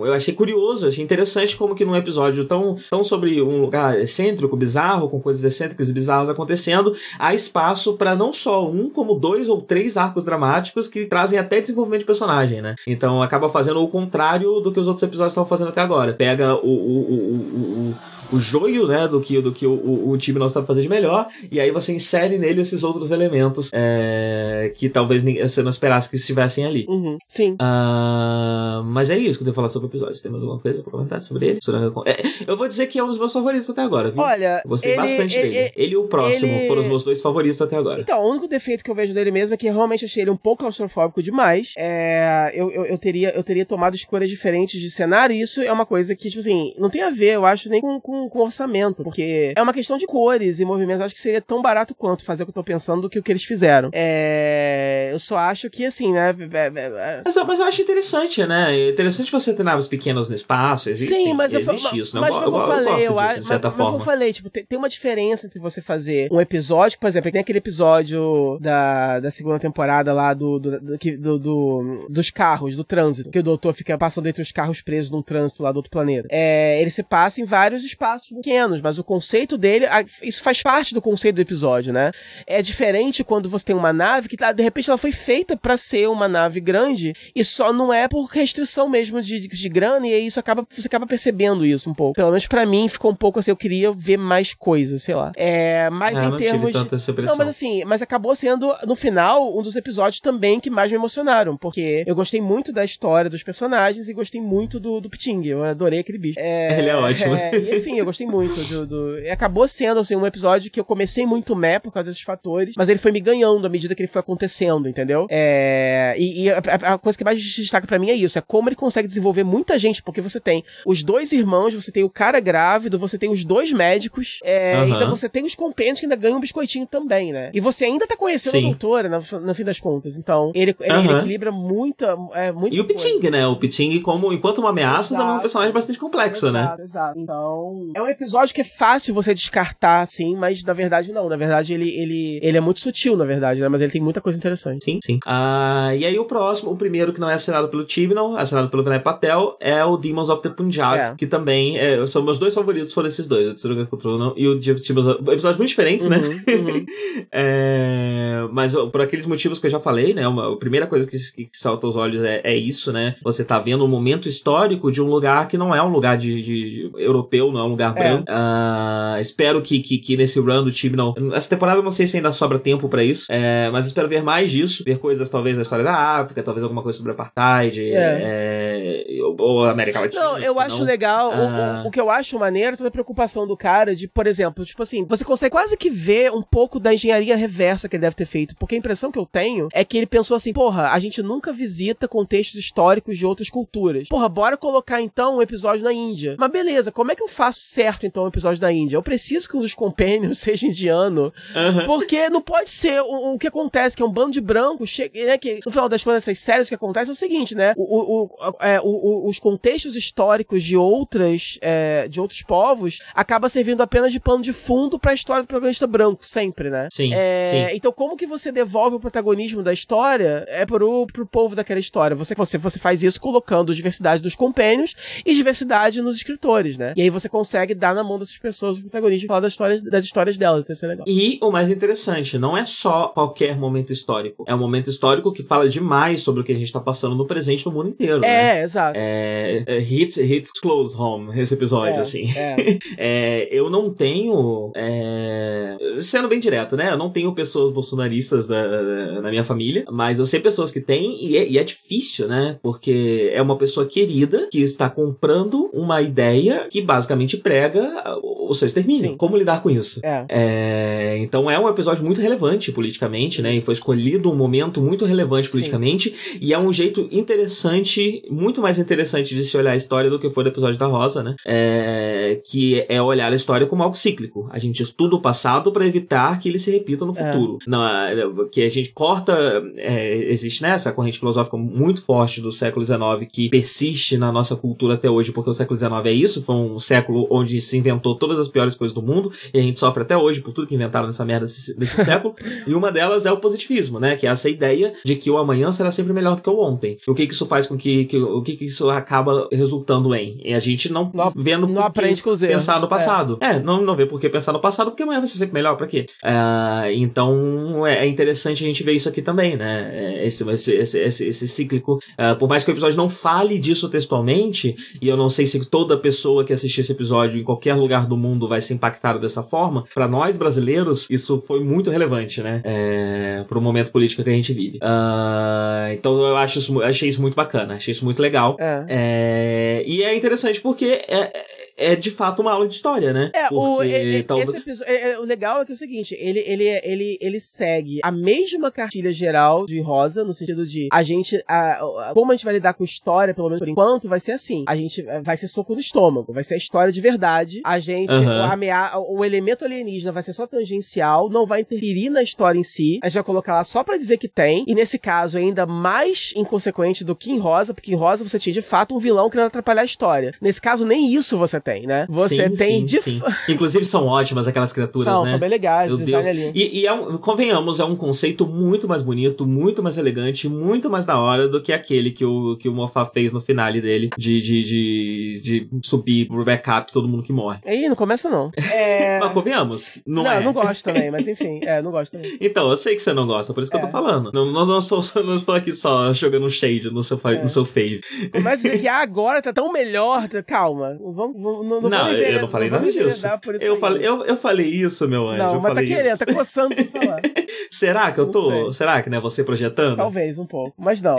eu 0.00 0.12
achei 0.12 0.34
curioso, 0.38 0.86
achei 0.86 1.02
interessante 1.02 1.56
como 1.56 1.74
que 1.74 1.84
num 1.84 1.96
episódio 1.96 2.44
tão, 2.44 2.76
tão 2.88 3.02
sobre 3.02 3.42
um 3.42 3.60
lugar 3.60 4.00
excêntrico, 4.00 4.56
bizarro, 4.56 5.08
com 5.08 5.20
coisas 5.20 5.42
excêntricas 5.42 5.90
e 5.90 5.92
bizarras 5.92 6.28
acontecendo, 6.28 6.94
há 7.18 7.34
espaço 7.34 7.94
para 7.94 8.14
não 8.14 8.32
só 8.32 8.70
um, 8.70 8.88
como 8.88 9.16
dois 9.16 9.48
ou 9.48 9.60
três 9.60 9.96
arcos 9.96 10.24
dramáticos 10.24 10.86
que 10.86 11.06
trazem 11.06 11.40
até 11.40 11.60
desenvolvimento 11.60 12.02
de 12.02 12.06
personagem, 12.06 12.62
né? 12.62 12.76
Então 12.86 13.20
acaba 13.20 13.48
fazendo 13.48 13.82
o 13.82 13.88
contrário 13.88 14.60
do 14.60 14.70
que 14.70 14.78
os 14.78 14.86
outros 14.86 15.02
episódios 15.02 15.32
estão 15.32 15.44
fazendo 15.44 15.70
até 15.70 15.80
agora. 15.80 16.12
Pega 16.12 16.54
o, 16.54 16.68
o, 16.68 17.00
o, 17.10 17.90
o 17.90 17.94
o 18.32 18.38
joio, 18.38 18.86
né, 18.86 19.08
do 19.08 19.20
que, 19.20 19.40
do 19.40 19.52
que 19.52 19.66
o, 19.66 19.72
o, 19.72 20.10
o 20.10 20.18
time 20.18 20.38
não 20.38 20.48
sabe 20.48 20.66
fazer 20.66 20.82
de 20.82 20.88
melhor, 20.88 21.28
e 21.50 21.60
aí 21.60 21.70
você 21.70 21.92
insere 21.92 22.38
nele 22.38 22.62
esses 22.62 22.82
outros 22.82 23.10
elementos 23.10 23.70
é, 23.72 24.72
que 24.74 24.88
talvez 24.88 25.22
você 25.22 25.62
não 25.62 25.70
esperasse 25.70 26.08
que 26.08 26.16
estivessem 26.16 26.64
ali. 26.64 26.86
Uhum. 26.88 27.16
Sim. 27.26 27.52
Uh, 27.52 28.82
mas 28.84 29.10
é 29.10 29.16
isso 29.16 29.38
que 29.38 29.42
eu 29.42 29.44
tenho 29.44 29.52
que 29.52 29.56
falar 29.56 29.68
sobre 29.68 29.86
o 29.86 29.90
episódio. 29.90 30.14
Você 30.14 30.22
tem 30.22 30.30
mais 30.30 30.42
alguma 30.42 30.60
coisa 30.60 30.82
pra 30.82 30.90
comentar 30.90 31.20
sobre 31.20 31.46
ele? 31.46 31.58
É, 32.06 32.50
eu 32.50 32.56
vou 32.56 32.68
dizer 32.68 32.86
que 32.86 32.98
é 32.98 33.04
um 33.04 33.06
dos 33.06 33.18
meus 33.18 33.32
favoritos 33.32 33.68
até 33.68 33.82
agora, 33.82 34.10
viu? 34.10 34.22
Olha, 34.22 34.62
eu 34.64 34.68
gostei 34.68 34.92
ele, 34.92 35.00
bastante 35.00 35.36
ele, 35.36 35.48
dele. 35.48 35.58
Ele, 35.58 35.72
ele, 35.76 35.92
e 35.92 35.96
o 35.96 36.04
próximo 36.04 36.52
ele... 36.52 36.66
foram 36.66 36.82
os 36.82 36.88
meus 36.88 37.04
dois 37.04 37.20
favoritos 37.20 37.60
até 37.60 37.76
agora. 37.76 38.00
Então, 38.00 38.22
o 38.22 38.30
único 38.30 38.48
defeito 38.48 38.84
que 38.84 38.90
eu 38.90 38.94
vejo 38.94 39.14
dele 39.14 39.30
mesmo 39.30 39.54
é 39.54 39.56
que 39.56 39.66
eu 39.66 39.74
realmente 39.74 40.04
achei 40.04 40.22
ele 40.22 40.30
um 40.30 40.36
pouco 40.36 40.60
claustrofóbico 40.60 41.22
demais. 41.22 41.72
É, 41.76 42.50
eu, 42.54 42.70
eu, 42.70 42.86
eu, 42.86 42.98
teria, 42.98 43.30
eu 43.30 43.42
teria 43.42 43.64
tomado 43.64 43.94
escolhas 43.94 44.28
diferentes 44.28 44.80
de 44.80 44.90
cenário, 44.90 45.34
e 45.34 45.40
isso 45.40 45.60
é 45.62 45.72
uma 45.72 45.86
coisa 45.86 46.14
que, 46.14 46.28
tipo 46.28 46.40
assim, 46.40 46.74
não 46.78 46.90
tem 46.90 47.02
a 47.02 47.10
ver, 47.10 47.34
eu 47.34 47.46
acho, 47.46 47.68
nem 47.68 47.80
com, 47.80 48.00
com, 48.00 48.17
com 48.28 48.40
orçamento, 48.40 49.04
porque 49.04 49.52
é 49.54 49.62
uma 49.62 49.74
questão 49.74 49.98
de 49.98 50.06
cores 50.06 50.60
e 50.60 50.64
movimentos. 50.64 51.00
Eu 51.00 51.06
acho 51.06 51.14
que 51.14 51.20
seria 51.20 51.42
tão 51.42 51.60
barato 51.60 51.94
quanto 51.94 52.24
fazer 52.24 52.42
o 52.42 52.46
que 52.46 52.50
eu 52.50 52.54
tô 52.54 52.64
pensando 52.64 53.02
do 53.02 53.10
que 53.10 53.18
o 53.18 53.22
que 53.22 53.30
eles 53.30 53.44
fizeram. 53.44 53.90
É, 53.92 55.10
eu 55.12 55.18
só 55.18 55.36
acho 55.36 55.68
que, 55.68 55.84
assim, 55.84 56.12
né? 56.12 56.30
É, 56.30 56.58
é, 56.58 56.86
é, 56.86 57.22
mas, 57.24 57.36
mas, 57.36 57.58
eu 57.58 57.66
acho 57.66 57.82
interessante, 57.82 58.46
né? 58.46 58.74
É 58.74 58.90
interessante 58.90 59.30
você 59.30 59.52
ter 59.52 59.62
naves 59.62 59.86
pequenas 59.86 60.28
no 60.28 60.34
espaço. 60.34 60.88
Existe, 60.88 61.14
Sim, 61.14 61.34
mas 61.34 61.52
existe 61.52 61.96
eu, 61.96 62.02
isso, 62.02 62.14
né? 62.14 62.22
Mas 62.22 62.34
eu, 62.34 62.42
eu, 62.42 62.54
eu, 62.54 62.66
falei, 62.66 63.06
eu 63.06 63.14
disso, 63.14 63.40
de 63.40 63.46
certa 63.46 63.68
mas, 63.68 63.76
forma. 63.76 63.92
Mas 63.92 64.00
eu 64.00 64.04
falei, 64.04 64.32
tipo, 64.32 64.50
tem, 64.50 64.64
tem, 64.64 64.78
uma 64.78 64.88
diferença 64.88 65.46
entre 65.46 65.58
você 65.58 65.80
fazer 65.80 66.28
um 66.32 66.40
episódio, 66.40 66.98
por 66.98 67.06
exemplo, 67.06 67.30
tem 67.30 67.40
aquele 67.40 67.58
episódio 67.58 68.58
da, 68.60 69.20
da 69.20 69.30
segunda 69.30 69.58
temporada 69.58 70.12
lá 70.12 70.32
do, 70.32 70.58
do, 70.58 70.80
do, 70.80 70.98
do, 70.98 71.38
do 71.38 71.98
dos 72.08 72.30
carros, 72.30 72.76
do 72.76 72.84
trânsito, 72.84 73.30
que 73.30 73.38
o 73.38 73.42
doutor 73.42 73.74
fica 73.74 73.96
passando 73.98 74.28
entre 74.28 74.42
os 74.42 74.52
carros 74.52 74.80
presos 74.80 75.10
num 75.10 75.22
trânsito 75.22 75.62
lá 75.62 75.72
do 75.72 75.76
outro 75.76 75.90
planeta. 75.90 76.28
É, 76.30 76.80
ele 76.80 76.90
se 76.90 77.02
passa 77.02 77.40
em 77.40 77.44
vários 77.44 77.84
espaços 77.84 78.07
pequenos, 78.34 78.80
mas 78.80 78.98
o 78.98 79.04
conceito 79.04 79.58
dele, 79.58 79.86
isso 80.22 80.42
faz 80.42 80.62
parte 80.62 80.94
do 80.94 81.02
conceito 81.02 81.36
do 81.36 81.42
episódio, 81.42 81.92
né? 81.92 82.12
É 82.46 82.62
diferente 82.62 83.24
quando 83.24 83.48
você 83.48 83.66
tem 83.66 83.76
uma 83.76 83.92
nave 83.92 84.28
que, 84.28 84.36
tá, 84.36 84.52
de 84.52 84.62
repente, 84.62 84.88
ela 84.88 84.98
foi 84.98 85.12
feita 85.12 85.56
para 85.56 85.76
ser 85.76 86.08
uma 86.08 86.28
nave 86.28 86.60
grande 86.60 87.14
e 87.34 87.44
só 87.44 87.72
não 87.72 87.92
é 87.92 88.08
por 88.08 88.24
restrição 88.26 88.88
mesmo 88.88 89.20
de, 89.20 89.40
de, 89.40 89.48
de 89.48 89.68
grana, 89.68 90.06
e 90.06 90.14
aí 90.14 90.26
isso 90.26 90.40
acaba, 90.40 90.66
você 90.70 90.86
acaba 90.86 91.06
percebendo 91.06 91.64
isso 91.64 91.90
um 91.90 91.94
pouco. 91.94 92.14
Pelo 92.14 92.30
menos 92.30 92.46
para 92.46 92.64
mim 92.64 92.88
ficou 92.88 93.10
um 93.10 93.16
pouco 93.16 93.38
assim, 93.38 93.50
eu 93.50 93.56
queria 93.56 93.92
ver 93.92 94.16
mais 94.16 94.54
coisas, 94.54 95.02
sei 95.02 95.14
lá. 95.14 95.32
É, 95.36 95.90
mas 95.90 96.18
ah, 96.18 96.24
em 96.24 96.30
não 96.30 96.38
termos. 96.38 96.72
Tive 96.72 97.22
não, 97.22 97.36
mas 97.36 97.48
assim, 97.48 97.84
mas 97.84 98.02
acabou 98.02 98.34
sendo, 98.34 98.74
no 98.86 98.96
final, 98.96 99.56
um 99.56 99.62
dos 99.62 99.76
episódios 99.76 100.20
também 100.20 100.60
que 100.60 100.70
mais 100.70 100.90
me 100.90 100.96
emocionaram, 100.96 101.56
porque 101.56 102.04
eu 102.06 102.14
gostei 102.14 102.40
muito 102.40 102.72
da 102.72 102.84
história 102.84 103.30
dos 103.30 103.42
personagens 103.42 104.08
e 104.08 104.14
gostei 104.14 104.40
muito 104.40 104.78
do, 104.78 105.00
do 105.00 105.10
Pting. 105.10 105.44
Eu 105.44 105.64
adorei 105.64 106.00
aquele 106.00 106.18
bicho. 106.18 106.38
É, 106.38 106.68
Ele 106.78 106.88
é 106.88 106.96
ótimo. 106.96 107.34
É, 107.34 107.56
enfim, 107.76 107.97
eu 107.98 108.04
gostei 108.04 108.26
muito 108.26 108.60
do, 108.68 108.86
do. 108.86 109.30
Acabou 109.30 109.66
sendo 109.68 110.00
assim, 110.00 110.16
um 110.16 110.26
episódio 110.26 110.70
que 110.70 110.80
eu 110.80 110.84
comecei 110.84 111.26
muito 111.26 111.54
meh 111.54 111.78
por 111.78 111.92
causa 111.92 112.08
desses 112.08 112.22
fatores, 112.22 112.74
mas 112.76 112.88
ele 112.88 112.98
foi 112.98 113.12
me 113.12 113.20
ganhando 113.20 113.66
à 113.66 113.70
medida 113.70 113.94
que 113.94 114.02
ele 114.02 114.08
foi 114.08 114.20
acontecendo, 114.20 114.88
entendeu? 114.88 115.26
É, 115.30 116.14
e, 116.18 116.44
e 116.44 116.50
a, 116.50 116.58
a, 116.58 116.98
coisa 116.98 117.16
que 117.16 117.24
mais 117.24 117.40
destaca 117.42 117.86
para 117.86 117.98
mim 117.98 118.10
é 118.10 118.14
isso: 118.14 118.38
é 118.38 118.40
como 118.40 118.68
ele 118.68 118.76
consegue 118.76 119.08
desenvolver 119.08 119.44
muita 119.44 119.78
gente, 119.78 120.02
porque 120.02 120.20
você 120.20 120.40
tem 120.40 120.64
os 120.86 121.02
dois 121.02 121.32
irmãos, 121.32 121.74
você 121.74 121.90
tem 121.90 122.04
o 122.04 122.10
cara 122.10 122.40
grávido, 122.40 122.98
você 122.98 123.18
tem 123.18 123.30
os 123.30 123.44
dois 123.44 123.72
médicos, 123.72 124.40
é, 124.44 124.76
uhum. 124.76 124.82
ainda 124.94 125.06
você 125.06 125.28
tem 125.28 125.44
os 125.44 125.54
compêndios 125.54 126.00
que 126.00 126.06
ainda 126.06 126.16
ganham 126.16 126.38
um 126.38 126.40
biscoitinho 126.40 126.86
também, 126.86 127.32
né? 127.32 127.50
E 127.52 127.60
você 127.60 127.84
ainda 127.84 128.06
tá 128.06 128.16
conhecendo 128.16 128.52
Sim. 128.52 128.66
a 128.66 128.68
doutora, 128.70 129.08
no, 129.08 129.40
no, 129.40 129.54
fim 129.54 129.64
das 129.64 129.80
contas. 129.80 130.16
Então, 130.16 130.52
ele, 130.54 130.74
ele, 130.80 130.92
uhum. 130.92 131.04
ele 131.04 131.18
equilibra 131.18 131.52
muita. 131.52 132.16
É, 132.34 132.52
muita 132.52 132.74
e 132.74 132.80
o 132.80 132.84
Piting, 132.84 133.30
né? 133.30 133.46
O 133.46 133.56
Piting, 133.56 134.00
como, 134.00 134.32
enquanto 134.32 134.58
uma 134.58 134.70
ameaça, 134.70 135.14
exato. 135.14 135.14
também 135.14 135.34
é 135.34 135.36
um 135.36 135.40
personagem 135.40 135.72
bastante 135.72 135.98
complexo, 135.98 136.50
né? 136.52 136.58
exato, 136.58 136.78
né? 136.78 136.84
Exato. 136.84 137.18
Então, 137.18 137.87
é 137.94 138.02
um 138.02 138.08
episódio 138.08 138.54
que 138.54 138.60
é 138.60 138.64
fácil 138.64 139.14
você 139.14 139.34
descartar, 139.34 140.00
assim, 140.00 140.36
mas 140.36 140.62
na 140.64 140.72
verdade 140.72 141.12
não. 141.12 141.28
Na 141.28 141.36
verdade, 141.36 141.74
ele, 141.74 141.88
ele, 141.90 142.40
ele 142.42 142.56
é 142.56 142.60
muito 142.60 142.80
sutil, 142.80 143.16
na 143.16 143.24
verdade, 143.24 143.60
né? 143.60 143.68
Mas 143.68 143.80
ele 143.80 143.92
tem 143.92 144.00
muita 144.00 144.20
coisa 144.20 144.38
interessante. 144.38 144.84
Sim, 144.84 145.00
sim. 145.02 145.18
Ah, 145.26 145.94
e 145.94 146.04
aí 146.04 146.18
o 146.18 146.24
próximo, 146.24 146.70
o 146.70 146.76
primeiro 146.76 147.12
que 147.12 147.20
não 147.20 147.28
é 147.28 147.34
assinado 147.34 147.68
pelo 147.68 147.84
Tibnall, 147.84 148.36
assinado 148.36 148.68
pelo 148.68 148.82
Vinay 148.82 149.00
Patel, 149.00 149.56
é 149.60 149.84
o 149.84 149.96
Demons 149.96 150.28
of 150.28 150.42
the 150.42 150.50
Punjab, 150.50 150.98
é. 150.98 151.14
que 151.16 151.26
também 151.26 151.78
é, 151.78 152.06
são 152.06 152.22
meus 152.22 152.38
dois 152.38 152.54
favoritos 152.54 152.92
foram 152.92 153.08
esses 153.08 153.26
dois, 153.26 153.46
o 153.46 153.54
Tsuruga 153.54 153.86
Control 153.86 154.34
e 154.36 154.46
o 154.46 154.58
Demons 154.58 154.88
Episódios 154.88 155.56
muito 155.56 155.68
diferentes, 155.68 156.06
né? 156.06 156.18
uhum, 156.18 156.28
né? 156.28 156.44
Uhum. 156.48 156.86
é, 157.32 158.48
mas 158.52 158.74
por 158.74 159.00
aqueles 159.00 159.26
motivos 159.26 159.58
que 159.58 159.66
eu 159.66 159.70
já 159.70 159.80
falei, 159.80 160.14
né? 160.14 160.26
Uma, 160.26 160.52
a 160.52 160.56
primeira 160.56 160.86
coisa 160.86 161.06
que, 161.06 161.16
que, 161.16 161.48
salta 161.52 161.86
aos 161.86 161.96
olhos 161.96 162.22
é, 162.22 162.40
é, 162.44 162.56
isso, 162.56 162.92
né? 162.92 163.14
Você 163.22 163.44
tá 163.44 163.58
vendo 163.58 163.84
um 163.84 163.88
momento 163.88 164.28
histórico 164.28 164.90
de 164.90 165.02
um 165.02 165.06
lugar 165.06 165.48
que 165.48 165.58
não 165.58 165.74
é 165.74 165.82
um 165.82 165.90
lugar 165.90 166.16
de, 166.16 166.42
de, 166.42 166.88
de 166.88 166.90
europeu, 166.96 167.52
não 167.52 167.60
é 167.60 167.64
um 167.68 167.72
lugar 167.72 167.96
é. 167.96 168.00
branco. 168.00 168.24
Uh, 168.30 169.20
espero 169.20 169.62
que, 169.62 169.80
que, 169.80 169.98
que, 169.98 170.16
nesse 170.16 170.40
run 170.40 170.64
do 170.64 170.72
Tibnall. 170.72 171.14
Essa 171.32 171.50
temporada 171.50 171.78
eu 171.78 171.82
não 171.84 171.90
sei 171.90 172.06
se 172.06 172.16
ainda 172.16 172.32
sobra 172.32 172.58
tempo 172.58 172.88
para 172.88 173.04
isso, 173.04 173.26
é, 173.30 173.70
mas 173.70 173.86
espero 173.86 174.08
ver 174.08 174.22
mais 174.22 174.50
disso, 174.50 174.82
ver 174.84 174.98
coisas 174.98 175.28
talvez 175.30 175.56
da 175.56 175.62
história 175.62 175.84
da 175.84 175.94
África, 175.94 176.42
talvez 176.42 176.62
alguma 176.62 176.82
coisa 176.82 176.98
sobre 176.98 177.12
apartheid, 177.12 177.80
é. 177.80 177.94
é 177.94 179.04
ou 179.38 179.64
América 179.64 180.00
Latina. 180.00 180.22
Não, 180.22 180.38
eu 180.38 180.58
acho 180.60 180.80
não. 180.80 180.86
legal. 180.86 181.30
Uh... 181.30 181.34
O, 181.34 181.40
o, 181.40 181.46
ah. 181.48 181.84
o, 181.86 181.90
que 181.90 182.00
eu 182.00 182.10
acho 182.10 182.38
maneiro 182.38 182.74
é 182.74 182.76
toda 182.76 182.88
a 182.88 182.92
preocupação 182.92 183.46
do 183.46 183.56
cara 183.56 183.94
de, 183.94 184.08
por 184.08 184.26
exemplo, 184.26 184.64
tipo 184.64 184.82
assim, 184.82 185.04
você 185.04 185.24
consegue 185.24 185.52
quase 185.52 185.76
que 185.76 185.90
ver 185.90 186.32
um 186.32 186.42
pouco 186.42 186.80
da 186.80 186.92
engenharia 186.92 187.36
reversa 187.36 187.88
que 187.88 187.96
ele 187.96 188.02
deve 188.02 188.16
ter 188.16 188.26
feito, 188.26 188.56
porque 188.56 188.74
a 188.74 188.78
impressão 188.78 189.10
que 189.10 189.18
eu 189.18 189.26
tenho 189.26 189.68
é 189.72 189.84
que 189.84 189.96
ele 189.96 190.06
pensou 190.06 190.36
assim, 190.36 190.52
porra, 190.52 190.90
a 190.90 190.98
gente 190.98 191.22
nunca 191.22 191.52
visita 191.52 192.08
contextos 192.08 192.58
históricos 192.58 193.16
de 193.16 193.26
outras 193.26 193.48
culturas. 193.48 194.08
Porra, 194.08 194.28
bora 194.28 194.56
colocar 194.56 195.00
então 195.00 195.38
um 195.38 195.42
episódio 195.42 195.84
na 195.84 195.92
Índia. 195.92 196.36
Mas 196.38 196.50
beleza, 196.50 196.92
como 196.92 197.12
é 197.12 197.14
que 197.14 197.22
eu 197.22 197.28
faço 197.28 197.57
certo 197.58 198.06
então 198.06 198.24
um 198.24 198.28
episódio 198.28 198.60
da 198.60 198.72
Índia? 198.72 198.96
Eu 198.96 199.02
preciso 199.02 199.48
que 199.48 199.56
um 199.56 199.60
dos 199.60 199.74
companions 199.74 200.38
seja 200.40 200.66
indiano, 200.66 201.32
uhum. 201.54 201.86
porque 201.86 202.28
não 202.28 202.40
pode 202.40 202.70
ser 202.70 203.00
o, 203.00 203.34
o, 203.34 203.38
que 203.38 203.46
acontece, 203.46 203.96
que 203.96 204.02
é 204.02 204.06
um 204.06 204.12
bando 204.12 204.32
de 204.32 204.40
brancos, 204.40 204.88
chega, 204.88 205.26
né, 205.26 205.38
que 205.38 205.60
no 205.64 205.70
final 205.70 205.88
das 205.88 206.02
contas 206.02 206.24
essas 206.24 206.38
séries 206.38 206.68
que 206.68 206.74
acontece 206.74 207.10
é 207.10 207.12
o 207.12 207.16
seguinte, 207.16 207.54
né, 207.54 207.74
o, 207.76 208.24
o, 208.24 208.54
é, 208.60 208.80
os 208.82 209.38
contextos 209.38 209.96
históricos 209.96 210.62
de 210.62 210.76
outras, 210.76 211.58
é, 211.60 212.08
de 212.08 212.20
outros 212.20 212.42
povos 212.42 213.00
acaba 213.14 213.48
servindo 213.48 213.82
apenas 213.82 214.12
de 214.12 214.20
pano 214.20 214.42
de 214.42 214.52
fundo 214.52 214.98
para 214.98 215.12
a 215.12 215.14
história 215.14 215.42
do 215.42 215.46
protagonista 215.46 215.86
branco, 215.86 216.24
sempre, 216.24 216.70
né? 216.70 216.88
Sim, 216.92 217.12
é, 217.14 217.46
sim. 217.70 217.76
Então 217.76 217.92
como 217.92 218.16
que 218.16 218.26
você 218.26 218.52
devolve 218.52 218.96
o 218.96 219.00
protagonismo 219.00 219.62
da 219.62 219.72
história 219.72 220.44
é 220.48 220.64
pro, 220.64 221.06
pro 221.06 221.26
povo 221.26 221.54
daquela 221.54 221.80
história. 221.80 222.16
Você, 222.16 222.34
você, 222.34 222.58
você 222.58 222.78
faz 222.78 223.02
isso 223.02 223.20
colocando 223.20 223.74
diversidade 223.74 224.22
dos 224.22 224.34
compênios 224.34 224.94
e 225.24 225.34
diversidade 225.34 226.00
nos 226.02 226.16
escritores, 226.16 226.76
né? 226.76 226.92
E 226.96 227.02
aí 227.02 227.10
você 227.10 227.28
consegue 227.48 227.74
dar 227.74 227.94
na 227.94 228.04
mão 228.04 228.18
dessas 228.18 228.36
pessoas 228.36 228.76
o 228.76 228.82
protagonismo 228.82 229.24
e 229.24 229.28
falar 229.28 229.40
das 229.40 229.52
histórias, 229.52 229.82
das 229.82 230.04
histórias 230.04 230.36
delas, 230.36 230.64
então 230.64 230.74
isso 230.74 230.84
é 230.84 230.88
legal. 230.88 231.04
E 231.08 231.38
o 231.40 231.50
mais 231.50 231.70
interessante, 231.70 232.38
não 232.38 232.56
é 232.56 232.64
só 232.66 233.08
qualquer 233.08 233.56
momento 233.56 233.90
histórico. 233.90 234.44
É 234.46 234.54
um 234.54 234.58
momento 234.58 234.90
histórico 234.90 235.32
que 235.32 235.42
fala 235.42 235.66
demais 235.68 236.20
sobre 236.20 236.42
o 236.42 236.44
que 236.44 236.52
a 236.52 236.54
gente 236.54 236.70
tá 236.70 236.78
passando 236.78 237.16
no 237.16 237.26
presente 237.26 237.64
no 237.64 237.72
mundo 237.72 237.88
inteiro. 237.88 238.18
É, 238.18 238.54
né? 238.56 238.62
exato. 238.62 238.98
É, 238.98 239.64
é, 239.66 239.80
hits, 239.80 240.18
hits 240.18 240.50
close 240.60 240.94
home, 240.96 241.40
esse 241.40 241.54
episódio, 241.54 241.94
é, 241.94 242.00
assim. 242.00 242.26
É. 242.36 242.56
é. 242.98 243.48
eu 243.50 243.70
não 243.70 243.92
tenho. 243.92 244.70
É, 244.76 245.76
sendo 246.00 246.28
bem 246.28 246.38
direto, 246.38 246.76
né? 246.76 246.92
Eu 246.92 246.98
não 246.98 247.10
tenho 247.10 247.32
pessoas 247.32 247.72
bolsonaristas 247.72 248.46
da, 248.46 248.66
da, 248.66 249.22
na 249.22 249.30
minha 249.30 249.44
família, 249.44 249.84
mas 249.90 250.18
eu 250.18 250.26
sei 250.26 250.38
pessoas 250.38 250.70
que 250.70 250.80
têm 250.80 251.24
e 251.24 251.36
é, 251.36 251.48
e 251.48 251.58
é 251.58 251.64
difícil, 251.64 252.28
né? 252.28 252.58
Porque 252.62 253.30
é 253.32 253.40
uma 253.40 253.56
pessoa 253.56 253.86
querida 253.86 254.48
que 254.50 254.60
está 254.60 254.90
comprando 254.90 255.70
uma 255.72 256.02
ideia 256.02 256.66
que 256.70 256.82
basicamente 256.82 257.37
prega 257.38 258.18
o 258.22 258.54
seu 258.54 258.66
extermínio. 258.66 259.12
Sim. 259.12 259.16
Como 259.16 259.36
lidar 259.36 259.62
com 259.62 259.70
isso? 259.70 260.00
É. 260.02 260.24
é. 260.28 261.18
Então 261.18 261.50
é 261.50 261.58
um 261.58 261.68
episódio 261.68 262.04
muito 262.04 262.20
relevante 262.20 262.72
politicamente, 262.72 263.42
né? 263.42 263.54
E 263.54 263.60
foi 263.60 263.74
escolhido 263.74 264.30
um 264.30 264.36
momento 264.36 264.80
muito 264.80 265.04
relevante 265.04 265.48
politicamente. 265.48 266.10
Sim. 266.10 266.38
E 266.40 266.52
é 266.52 266.58
um 266.58 266.72
jeito 266.72 267.08
interessante, 267.10 268.22
muito 268.30 268.60
mais 268.60 268.78
interessante 268.78 269.34
de 269.34 269.44
se 269.44 269.56
olhar 269.56 269.72
a 269.72 269.76
história 269.76 270.10
do 270.10 270.18
que 270.18 270.30
foi 270.30 270.44
o 270.44 270.48
episódio 270.48 270.78
da 270.78 270.86
Rosa, 270.86 271.22
né? 271.22 271.36
É, 271.46 272.40
que 272.44 272.84
é 272.88 273.00
olhar 273.00 273.32
a 273.32 273.36
história 273.36 273.66
como 273.66 273.82
algo 273.82 273.96
cíclico. 273.96 274.48
A 274.50 274.58
gente 274.58 274.82
estuda 274.82 275.16
o 275.16 275.20
passado 275.20 275.70
para 275.72 275.86
evitar 275.86 276.38
que 276.38 276.48
ele 276.48 276.58
se 276.58 276.70
repita 276.70 277.04
no 277.04 277.12
é. 277.16 277.32
futuro. 277.32 277.58
Não, 277.66 277.86
é, 277.86 278.14
que 278.50 278.62
a 278.62 278.70
gente 278.70 278.90
corta. 278.92 279.62
É, 279.76 280.32
existe 280.32 280.62
né, 280.62 280.70
essa 280.70 280.92
corrente 280.92 281.18
filosófica 281.18 281.56
muito 281.56 282.02
forte 282.02 282.40
do 282.40 282.50
século 282.50 282.84
XIX 282.84 282.98
que 283.30 283.48
persiste 283.48 284.16
na 284.16 284.32
nossa 284.32 284.56
cultura 284.56 284.94
até 284.94 285.10
hoje, 285.10 285.32
porque 285.32 285.50
o 285.50 285.54
século 285.54 285.78
XIX 285.78 285.92
é 286.04 286.12
isso, 286.12 286.42
foi 286.42 286.54
um 286.54 286.80
século 286.80 287.26
onde 287.30 287.60
se 287.60 287.76
inventou 287.76 288.14
todas 288.14 288.38
as 288.38 288.48
piores 288.48 288.74
coisas 288.74 288.94
do 288.94 289.02
mundo, 289.02 289.30
e 289.52 289.58
a 289.58 289.62
gente 289.62 289.78
sofre 289.78 290.02
até 290.02 290.16
hoje 290.16 290.40
por 290.40 290.52
tudo 290.52 290.66
que 290.66 290.74
inventaram 290.74 291.06
nessa 291.06 291.24
merda 291.24 291.46
desse, 291.46 291.74
desse 291.76 291.96
século. 292.04 292.34
E 292.66 292.74
uma 292.74 292.90
delas 292.92 293.26
é 293.26 293.32
o 293.32 293.38
positivismo, 293.38 293.98
né? 294.00 294.16
Que 294.16 294.26
é 294.26 294.30
essa 294.30 294.48
ideia 294.48 294.92
de 295.04 295.16
que 295.16 295.30
o 295.30 295.38
amanhã 295.38 295.70
será 295.72 295.90
sempre 295.90 296.12
melhor 296.12 296.36
do 296.36 296.42
que 296.42 296.50
o 296.50 296.58
ontem. 296.60 296.96
O 297.06 297.14
que 297.14 297.26
que 297.26 297.34
isso 297.34 297.46
faz 297.46 297.66
com 297.66 297.76
que, 297.76 298.04
que 298.06 298.16
o 298.18 298.42
que 298.42 298.56
que 298.56 298.64
isso 298.66 298.88
acaba 298.90 299.48
resultando 299.52 300.14
em? 300.14 300.40
E 300.44 300.54
a 300.54 300.60
gente 300.60 300.90
não, 300.92 301.10
Não- 301.14 301.32
vendo 301.34 301.66
não 301.66 301.82
aprende 301.82 302.22
com 302.22 302.30
os 302.30 302.42
erros. 302.42 302.56
pensar 302.56 302.80
no 302.80 302.88
passado. 302.88 303.38
É, 303.40 303.58
não, 303.58 303.82
não 303.82 303.96
vê 303.96 304.06
por 304.06 304.20
que 304.20 304.28
pensar 304.28 304.52
no 304.52 304.60
passado, 304.60 304.90
porque 304.90 305.02
amanhã 305.02 305.18
vai 305.20 305.26
ser 305.28 305.38
sempre 305.38 305.54
melhor, 305.54 305.76
pra 305.76 305.86
quê? 305.86 306.06
Ah, 306.22 306.84
então 306.92 307.86
é, 307.86 308.04
é 308.04 308.06
interessante 308.06 308.64
a 308.64 308.66
gente 308.66 308.82
ver 308.82 308.92
isso 308.92 309.08
aqui 309.08 309.22
também, 309.22 309.56
né? 309.56 309.90
É, 309.92 310.26
Esse, 310.26 310.48
esse, 310.50 310.72
esse, 310.72 310.98
esse, 310.98 311.24
esse 311.26 311.48
cíclico. 311.48 311.98
Ah, 312.16 312.34
por 312.34 312.48
mais 312.48 312.64
que 312.64 312.70
o 312.70 312.72
episódio 312.72 312.96
não 312.96 313.08
fale 313.08 313.58
disso 313.58 313.88
textualmente, 313.88 314.74
e 315.00 315.08
eu 315.08 315.16
não 315.16 315.30
sei 315.30 315.46
se 315.46 315.58
toda 315.66 315.96
pessoa 315.96 316.44
que 316.44 316.52
assistir 316.52 316.80
esse 316.82 316.92
episódio 316.92 317.17
em 317.26 317.42
qualquer 317.42 317.74
lugar 317.74 318.06
do 318.06 318.16
mundo 318.16 318.48
vai 318.48 318.60
ser 318.60 318.74
impactada 318.74 319.18
dessa 319.18 319.42
forma, 319.42 319.84
pra 319.94 320.08
nós 320.08 320.38
brasileiros, 320.38 321.06
isso 321.10 321.42
foi 321.46 321.62
muito 321.62 321.90
relevante, 321.90 322.42
né? 322.42 322.60
É, 322.64 323.44
pro 323.48 323.60
momento 323.60 323.90
político 323.92 324.22
que 324.22 324.30
a 324.30 324.32
gente 324.32 324.52
vive. 324.52 324.78
Ah, 324.82 325.88
então 325.92 326.18
eu 326.20 326.36
acho 326.36 326.58
isso, 326.58 326.82
achei 326.82 327.08
isso 327.08 327.20
muito 327.20 327.34
bacana, 327.34 327.74
achei 327.74 327.92
isso 327.92 328.04
muito 328.04 328.20
legal. 328.20 328.56
É. 328.58 328.84
É, 328.88 329.84
e 329.86 330.02
é 330.02 330.14
interessante 330.14 330.60
porque 330.60 331.02
é, 331.08 331.30
é 331.78 331.94
de 331.96 332.10
fato 332.10 332.42
uma 332.42 332.52
aula 332.52 332.66
de 332.68 332.74
história, 332.74 333.12
né? 333.12 333.30
É, 333.34 333.46
o, 333.46 333.76
porque 333.76 333.86
e- 333.88 334.16
e- 334.18 334.22
tal- 334.24 334.40
esse 334.40 334.56
episódio, 334.56 334.92
é, 334.92 335.10
é, 335.12 335.18
o 335.18 335.22
legal 335.22 335.62
é 335.62 335.64
que 335.64 335.72
é 335.72 335.74
o 335.74 335.78
seguinte, 335.78 336.16
ele, 336.18 336.40
ele, 336.40 336.64
ele, 336.82 337.18
ele 337.20 337.40
segue 337.40 338.00
a 338.02 338.10
mesma 338.10 338.70
cartilha 338.70 339.12
geral 339.12 339.64
de 339.66 339.80
Rosa, 339.80 340.24
no 340.24 340.34
sentido 340.34 340.66
de 340.66 340.88
a 340.92 341.02
gente, 341.02 341.42
a, 341.46 341.74
a- 342.08 342.10
como 342.14 342.32
a 342.32 342.34
gente 342.34 342.44
vai 342.44 342.54
lidar 342.54 342.74
com 342.74 342.82
história, 342.84 343.32
pelo 343.32 343.48
menos 343.48 343.60
por 343.60 343.68
enquanto, 343.68 344.08
vai 344.08 344.18
ser 344.20 344.32
assim. 344.32 344.64
A 344.66 344.74
gente 344.76 345.00
eh, 345.06 345.20
vai 345.22 345.36
ser 345.36 345.48
soco 345.48 345.74
no 345.74 345.80
estômago, 345.80 346.32
vai 346.32 346.42
ser 346.44 346.54
a 346.54 346.58
história 346.58 346.92
de 346.92 347.00
verdade. 347.00 347.60
A 347.64 347.78
gente, 347.78 348.10
Aham. 348.10 348.48
o, 348.48 348.52
amea- 348.52 348.92
o 348.98 349.24
elemento 349.24 349.64
alienígena 349.64 350.10
vai 350.12 350.22
ser 350.22 350.32
só 350.32 350.46
tangencial, 350.46 351.28
não 351.30 351.46
vai 351.46 351.60
interferir 351.60 352.10
na 352.10 352.22
história 352.22 352.58
em 352.58 352.64
si. 352.64 352.98
A 353.02 353.08
gente 353.08 353.14
vai 353.14 353.24
colocar 353.24 353.54
lá 353.54 353.64
só 353.64 353.84
pra 353.84 353.96
dizer 353.96 354.18
que 354.18 354.28
tem. 354.28 354.64
E 354.66 354.74
nesse 354.74 354.98
caso, 354.98 355.38
ainda 355.38 355.64
mais 355.66 356.32
inconsequente 356.36 357.04
do 357.04 357.14
que 357.14 357.30
em 357.30 357.38
Rosa, 357.38 357.72
porque 357.74 357.92
em 357.92 357.96
Rosa 357.96 358.26
você 358.28 358.38
tinha 358.38 358.52
de 358.52 358.62
fato 358.62 358.94
um 358.94 358.98
vilão 358.98 359.30
querendo 359.30 359.46
atrapalhar 359.46 359.82
a 359.82 359.84
história. 359.84 360.34
Nesse 360.40 360.60
caso, 360.60 360.84
nem 360.86 361.12
isso 361.12 361.36
você 361.38 361.60
tem, 361.60 361.67
né? 361.86 362.06
Você 362.08 362.48
Sim, 362.48 362.56
tem 362.56 362.80
sim, 362.80 362.84
de 362.84 363.00
sim. 363.02 363.20
Inclusive 363.48 363.84
são 363.84 364.06
ótimas 364.06 364.46
aquelas 364.48 364.72
criaturas, 364.72 365.04
são, 365.12 365.24
né? 365.24 365.30
são 365.30 365.38
bem 365.38 365.48
legais, 365.48 365.88
Meu 365.92 365.98
Deus. 366.04 366.26
ali. 366.26 366.50
E, 366.54 366.80
e 366.80 366.86
é 366.86 366.92
um, 366.92 367.16
convenhamos, 367.18 367.80
é 367.80 367.84
um 367.84 367.96
conceito 367.96 368.46
muito 368.46 368.88
mais 368.88 369.02
bonito, 369.02 369.46
muito 369.46 369.82
mais 369.82 369.98
elegante, 369.98 370.48
muito 370.48 370.88
mais 370.90 371.04
da 371.04 371.18
hora 371.18 371.48
do 371.48 371.60
que 371.62 371.72
aquele 371.72 372.10
que 372.10 372.24
o, 372.24 372.56
que 372.56 372.68
o 372.68 372.72
Moffat 372.72 373.10
fez 373.12 373.32
no 373.32 373.40
finale 373.40 373.80
dele, 373.80 374.10
de, 374.16 374.40
de, 374.40 374.62
de, 374.64 375.40
de 375.40 375.68
subir 375.86 376.26
pro 376.28 376.44
backup 376.44 376.92
todo 376.92 377.08
mundo 377.08 377.22
que 377.22 377.32
morre. 377.32 377.58
Aí, 377.66 377.88
não 377.88 377.96
começa 377.96 378.28
não. 378.28 378.50
É... 378.72 379.18
Mas 379.20 379.32
convenhamos, 379.32 380.00
não, 380.06 380.22
não, 380.22 380.30
é. 380.32 380.38
eu 380.38 380.42
não 380.42 380.52
gosto 380.52 380.82
também, 380.84 381.10
mas 381.10 381.26
enfim, 381.26 381.60
é, 381.62 381.82
não 381.82 381.90
gosto 381.90 382.12
também. 382.12 382.36
Então, 382.40 382.70
eu 382.70 382.76
sei 382.76 382.94
que 382.94 383.02
você 383.02 383.12
não 383.12 383.26
gosta, 383.26 383.52
por 383.52 383.62
isso 383.62 383.70
que 383.70 383.76
eu 383.76 383.80
É. 383.80 383.84
tô 383.86 383.90
falando. 383.90 384.30
Não, 384.32 384.46
não, 384.46 384.64
não, 384.64 384.78
estou, 384.78 385.00
não 385.24 385.34
estou 385.36 385.54
aqui 385.54 385.72
só 385.72 386.12
jogando 386.12 386.48
shade 386.48 386.90
no 386.90 387.02
seu, 387.02 387.18
É. 387.24 387.38
no 387.40 387.46
seu 387.46 387.64
fave. 387.64 388.00
Começa 388.32 388.66
a 388.68 388.70
dizer 388.70 388.80
que 388.80 388.88
ah, 388.88 388.98
agora 389.02 389.42
tá 389.42 389.52
tão 389.52 389.72
melhor, 389.72 390.28
tá- 390.28 390.42
calma. 390.42 390.96
Vamos, 391.00 391.40
vamos, 391.42 391.57
não, 391.62 391.80
não, 391.80 391.90
Não, 391.90 391.98
vamos 392.06 392.18
eu 392.18 392.40
não 392.40 392.48
falei 392.48 392.70
nada 392.70 392.90
disso. 392.90 393.26
Eu 393.60 393.74
aí. 393.74 393.80
falei, 393.80 394.06
eu, 394.06 394.24
eu 394.24 394.36
falei 394.36 394.66
isso, 394.66 395.08
meu 395.08 395.26
anjo. 395.28 395.38
Não, 395.38 395.46
eu 395.46 395.52
mas 395.54 395.62
tá 395.62 395.68
falei 395.68 395.86
querendo, 395.86 396.14
isso. 396.14 396.26
tá 396.26 396.34
coçando 396.34 396.74
pra 396.74 396.84
falar. 396.84 397.20
Será 397.70 398.12
que 398.12 398.20
eu 398.20 398.24
Não 398.26 398.32
tô? 398.32 398.50
sei. 398.50 398.72
Será 398.74 399.02
que, 399.02 399.10
né? 399.10 399.20
Você 399.20 399.44
projetando? 399.44 399.96
Talvez, 399.96 400.38
um 400.38 400.46
pouco, 400.46 400.74
mas 400.78 401.00
não. 401.02 401.16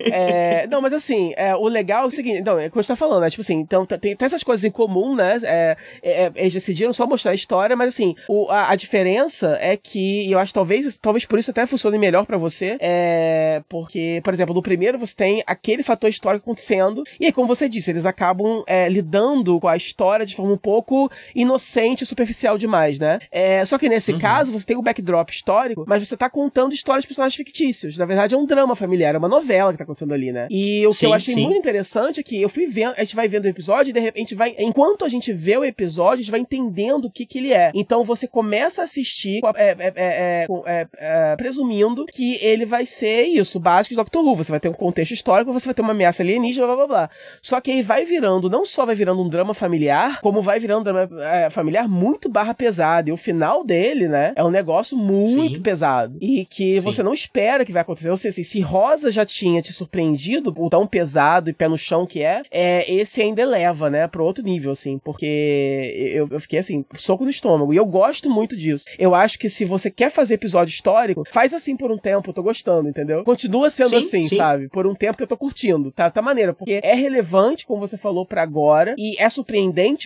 É, 0.00 0.66
não, 0.70 0.80
mas 0.80 0.92
assim, 0.92 1.32
é, 1.36 1.54
o 1.54 1.66
legal 1.68 2.04
é 2.04 2.06
o 2.06 2.10
seguinte, 2.10 2.38
então, 2.38 2.58
é 2.58 2.66
o 2.66 2.70
que 2.70 2.76
gente 2.78 2.88
tá 2.88 2.96
falando, 2.96 3.22
né? 3.22 3.30
Tipo 3.30 3.40
assim, 3.40 3.54
então 3.56 3.84
tá- 3.86 3.98
tem, 3.98 4.14
tem 4.16 4.26
essas 4.26 4.42
coisas 4.42 4.64
em 4.64 4.70
comum, 4.70 5.14
né? 5.14 5.38
É, 5.42 5.76
é, 6.02 6.22
é, 6.24 6.32
eles 6.36 6.54
decidiram 6.54 6.92
só 6.92 7.06
mostrar 7.06 7.32
a 7.32 7.34
história, 7.34 7.74
mas 7.76 7.88
assim, 7.88 8.14
o- 8.28 8.48
a, 8.50 8.70
a 8.70 8.76
diferença 8.76 9.56
é 9.60 9.76
que, 9.76 10.26
e 10.28 10.32
eu 10.32 10.38
acho 10.38 10.50
que 10.52 10.54
talvez, 10.54 10.96
talvez 10.96 11.24
por 11.26 11.38
isso 11.38 11.50
até 11.50 11.66
funcione 11.66 11.98
melhor 11.98 12.24
pra 12.26 12.36
você, 12.36 12.76
é 12.80 13.62
porque, 13.68 14.20
por 14.24 14.32
exemplo, 14.32 14.54
no 14.54 14.62
primeiro 14.62 14.98
você 14.98 15.14
tem 15.14 15.42
aquele 15.46 15.82
fator 15.82 16.08
histórico 16.08 16.44
acontecendo, 16.44 17.04
e 17.20 17.26
aí, 17.26 17.32
como 17.32 17.46
você 17.48 17.68
disse, 17.68 17.90
eles 17.90 18.06
acabam 18.06 18.62
é, 18.66 18.88
lidando 18.88 19.58
com 19.60 19.67
a 19.72 19.76
história 19.76 20.24
de 20.26 20.34
forma 20.34 20.52
um 20.52 20.58
pouco 20.58 21.10
inocente 21.34 22.02
e 22.02 22.06
superficial 22.06 22.58
demais, 22.58 22.98
né? 22.98 23.18
É, 23.30 23.64
só 23.64 23.78
que 23.78 23.88
nesse 23.88 24.12
Uhum. 24.12 24.18
caso, 24.18 24.52
você 24.52 24.66
tem 24.66 24.76
o 24.76 24.82
backdrop 24.82 25.30
histórico, 25.30 25.84
mas 25.86 26.06
você 26.06 26.16
tá 26.16 26.28
contando 26.28 26.72
histórias 26.72 27.02
de 27.02 27.08
personagens 27.08 27.36
fictícios. 27.36 27.96
Na 27.96 28.04
verdade, 28.06 28.34
é 28.34 28.38
um 28.38 28.46
drama 28.46 28.74
familiar, 28.74 29.14
é 29.14 29.18
uma 29.18 29.28
novela 29.28 29.72
que 29.72 29.78
tá 29.78 29.84
acontecendo 29.84 30.12
ali, 30.14 30.32
né? 30.32 30.46
E 30.50 30.86
o 30.86 30.90
que 30.90 30.96
Sim, 30.96 31.06
eu 31.06 31.14
achei 31.14 31.34
sim. 31.34 31.44
muito 31.44 31.58
interessante 31.58 32.20
é 32.20 32.22
que 32.22 32.40
eu 32.40 32.48
fui 32.48 32.66
vendo, 32.66 32.94
a 32.96 33.00
gente 33.00 33.14
vai 33.16 33.28
vendo 33.28 33.44
o 33.44 33.48
episódio 33.48 33.90
e 33.90 33.92
de 33.92 34.00
repente 34.00 34.34
vai, 34.34 34.54
enquanto 34.58 35.04
a 35.04 35.08
gente 35.08 35.32
vê 35.32 35.56
o 35.56 35.64
episódio, 35.64 36.14
a 36.14 36.22
gente 36.22 36.30
vai 36.30 36.40
entendendo 36.40 37.06
o 37.06 37.10
que 37.10 37.26
que 37.26 37.38
ele 37.38 37.52
é. 37.52 37.70
Então 37.74 38.02
você 38.04 38.26
começa 38.26 38.80
a 38.80 38.84
assistir 38.84 39.40
é, 39.56 39.68
é, 39.70 39.76
é, 39.78 39.92
é, 39.96 40.46
é, 40.66 40.86
é, 41.32 41.36
presumindo 41.36 42.04
que 42.06 42.36
ele 42.44 42.64
vai 42.66 42.86
ser 42.86 43.24
isso, 43.24 43.60
básico 43.60 43.92
de 43.92 43.96
Doctor 43.96 44.24
Who. 44.24 44.36
Você 44.36 44.50
vai 44.50 44.60
ter 44.60 44.68
um 44.68 44.72
contexto 44.72 45.12
histórico, 45.12 45.52
você 45.52 45.66
vai 45.66 45.74
ter 45.74 45.82
uma 45.82 45.92
ameaça 45.92 46.22
alienígena, 46.22 46.66
blá 46.66 46.76
blá 46.76 46.86
blá. 46.86 47.10
Só 47.42 47.60
que 47.60 47.70
aí 47.70 47.82
vai 47.82 48.04
virando, 48.04 48.48
não 48.50 48.64
só 48.64 48.84
vai 48.86 48.94
virando 48.94 49.22
um 49.22 49.28
drama 49.28 49.54
familiar, 49.58 50.20
como 50.20 50.40
vai 50.40 50.58
virando 50.58 50.80
um 50.80 50.84
drama 50.84 51.08
é, 51.22 51.50
familiar 51.50 51.88
muito 51.88 52.28
barra 52.28 52.54
pesado. 52.54 53.08
E 53.08 53.12
o 53.12 53.16
final 53.16 53.64
dele, 53.64 54.08
né, 54.08 54.32
é 54.36 54.44
um 54.44 54.50
negócio 54.50 54.96
muito 54.96 55.56
Sim. 55.56 55.62
pesado. 55.62 56.16
E 56.20 56.44
que 56.46 56.80
Sim. 56.80 56.84
você 56.84 57.02
não 57.02 57.12
espera 57.12 57.64
que 57.64 57.72
vai 57.72 57.82
acontecer. 57.82 58.10
Ou 58.10 58.16
seja, 58.16 58.28
assim, 58.28 58.42
se 58.42 58.60
Rosa 58.60 59.10
já 59.10 59.24
tinha 59.24 59.60
te 59.60 59.72
surpreendido 59.72 60.52
por 60.52 60.70
tão 60.70 60.86
pesado 60.86 61.50
e 61.50 61.52
pé 61.52 61.68
no 61.68 61.76
chão 61.76 62.06
que 62.06 62.22
é, 62.22 62.42
é 62.50 62.90
esse 62.92 63.20
ainda 63.20 63.42
eleva, 63.42 63.90
né, 63.90 64.06
pro 64.06 64.24
outro 64.24 64.44
nível, 64.44 64.72
assim. 64.72 64.98
Porque 64.98 66.12
eu, 66.14 66.28
eu 66.30 66.40
fiquei 66.40 66.58
assim, 66.58 66.84
soco 66.94 67.24
no 67.24 67.30
estômago. 67.30 67.72
E 67.72 67.76
eu 67.76 67.86
gosto 67.86 68.30
muito 68.30 68.56
disso. 68.56 68.84
Eu 68.98 69.14
acho 69.14 69.38
que 69.38 69.48
se 69.48 69.64
você 69.64 69.90
quer 69.90 70.10
fazer 70.10 70.34
episódio 70.34 70.72
histórico, 70.72 71.24
faz 71.30 71.52
assim 71.52 71.76
por 71.76 71.90
um 71.90 71.98
tempo, 71.98 72.30
eu 72.30 72.34
tô 72.34 72.42
gostando, 72.42 72.88
entendeu? 72.88 73.24
Continua 73.24 73.70
sendo 73.70 73.90
Sim, 73.90 73.96
assim, 73.96 74.22
sim. 74.22 74.36
sabe? 74.36 74.68
Por 74.68 74.86
um 74.86 74.94
tempo 74.94 75.16
que 75.16 75.22
eu 75.22 75.28
tô 75.28 75.36
curtindo. 75.36 75.90
Tá, 75.90 76.10
tá 76.10 76.22
maneiro. 76.22 76.54
Porque 76.54 76.80
é 76.82 76.94
relevante, 76.94 77.66
como 77.66 77.80
você 77.80 77.96
falou, 77.96 78.24
pra 78.24 78.42
agora. 78.42 78.94
E 78.98 79.20
é 79.20 79.28
surpreendente, 79.28 79.47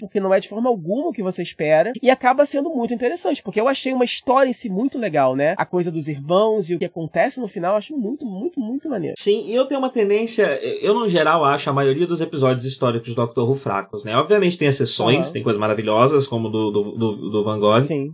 porque 0.01 0.21
não 0.21 0.33
é 0.33 0.41
de 0.41 0.49
forma 0.49 0.69
alguma 0.69 1.09
o 1.09 1.13
que 1.13 1.23
você 1.23 1.43
espera. 1.43 1.93
E 2.01 2.11
acaba 2.11 2.47
sendo 2.47 2.71
muito 2.71 2.95
interessante, 2.95 3.43
porque 3.43 3.61
eu 3.61 3.69
achei 3.69 3.93
uma 3.93 4.05
história 4.05 4.49
em 4.49 4.53
si 4.53 4.69
muito 4.69 4.99
legal, 4.99 5.35
né? 5.35 5.55
A 5.59 5.67
coisa 5.67 5.91
dos 5.91 6.09
irmãos 6.09 6.71
e 6.71 6.75
o 6.75 6.79
que 6.79 6.85
acontece 6.85 7.41
no 7.41 7.49
final, 7.49 7.73
eu 7.73 7.79
acho 7.79 7.97
muito, 7.97 8.25
muito, 8.25 8.61
muito 8.61 8.89
maneiro. 8.89 9.15
Sim, 9.19 9.45
e 9.47 9.55
eu 9.55 9.67
tenho 9.67 9.81
uma 9.81 9.91
tendência, 9.91 10.45
eu 10.81 10.95
no 10.95 11.09
geral 11.09 11.45
acho 11.45 11.69
a 11.69 11.73
maioria 11.73 12.07
dos 12.07 12.21
episódios 12.21 12.65
históricos 12.65 13.09
de 13.09 13.15
Doctor 13.17 13.49
Who 13.49 13.55
fracos, 13.55 14.05
né? 14.05 14.17
Obviamente 14.17 14.57
tem 14.59 14.69
exceções, 14.69 15.27
Aham. 15.27 15.33
tem 15.33 15.43
coisas 15.43 15.61
maravilhosas, 15.61 16.27
como 16.27 16.49
do, 16.49 16.71
do, 16.71 16.83
do, 16.93 17.31
do 17.31 17.45
Van 17.45 17.59
Gogh, 17.59 17.83
Sim. 17.83 18.13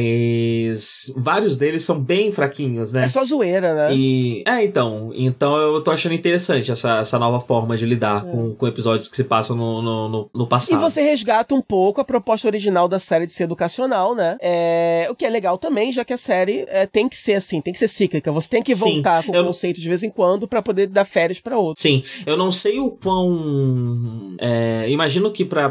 mas 0.00 1.12
vários 1.16 1.56
deles 1.56 1.82
são 1.84 2.00
bem 2.00 2.30
fraquinhos, 2.32 2.92
né? 2.92 3.04
É 3.04 3.08
só 3.08 3.24
zoeira, 3.24 3.74
né? 3.74 3.94
E. 3.94 4.42
É, 4.46 4.64
então. 4.64 5.12
Então 5.14 5.56
eu 5.56 5.80
tô 5.82 5.90
achando 5.90 6.14
interessante 6.14 6.70
essa, 6.70 6.98
essa 6.98 7.18
nova 7.18 7.40
forma 7.40 7.76
de 7.76 7.86
lidar 7.86 8.26
É. 8.26 8.30
com, 8.30 8.54
com 8.54 8.66
episódios 8.66 9.08
que 9.08 9.16
se 9.16 9.24
passam 9.24 9.56
no, 9.56 9.82
no, 9.82 10.08
no, 10.08 10.30
no 10.34 10.46
E 10.70 10.76
você 10.76 11.02
resgata 11.02 11.54
um 11.54 11.60
pouco 11.62 12.00
a 12.00 12.04
proposta 12.04 12.48
original 12.48 12.88
da 12.88 12.98
série 12.98 13.26
de 13.26 13.32
ser 13.32 13.44
educacional, 13.44 14.14
né? 14.14 14.36
É, 14.40 15.06
o 15.10 15.14
que 15.14 15.24
é 15.24 15.30
legal 15.30 15.58
também, 15.58 15.92
já 15.92 16.04
que 16.04 16.12
a 16.12 16.16
série 16.16 16.64
é, 16.68 16.86
tem 16.86 17.08
que 17.08 17.16
ser 17.16 17.34
assim, 17.34 17.60
tem 17.60 17.72
que 17.72 17.78
ser 17.78 17.88
cíclica. 17.88 18.30
Você 18.32 18.48
tem 18.48 18.62
que 18.62 18.74
Sim, 18.74 18.94
voltar 18.94 19.24
com 19.24 19.32
o 19.32 19.36
eu- 19.36 19.44
conceito 19.46 19.80
de 19.80 19.88
vez 19.88 20.02
em 20.02 20.10
quando 20.10 20.46
pra 20.48 20.62
poder 20.62 20.86
dar 20.86 21.04
férias 21.04 21.40
pra 21.40 21.58
outro. 21.58 21.82
Sim, 21.82 22.02
eu 22.26 22.36
não 22.36 22.50
sei 22.52 22.78
o 22.80 22.90
quão. 22.90 24.36
é, 24.40 24.86
imagino 24.88 25.30
que 25.30 25.44
pra 25.44 25.70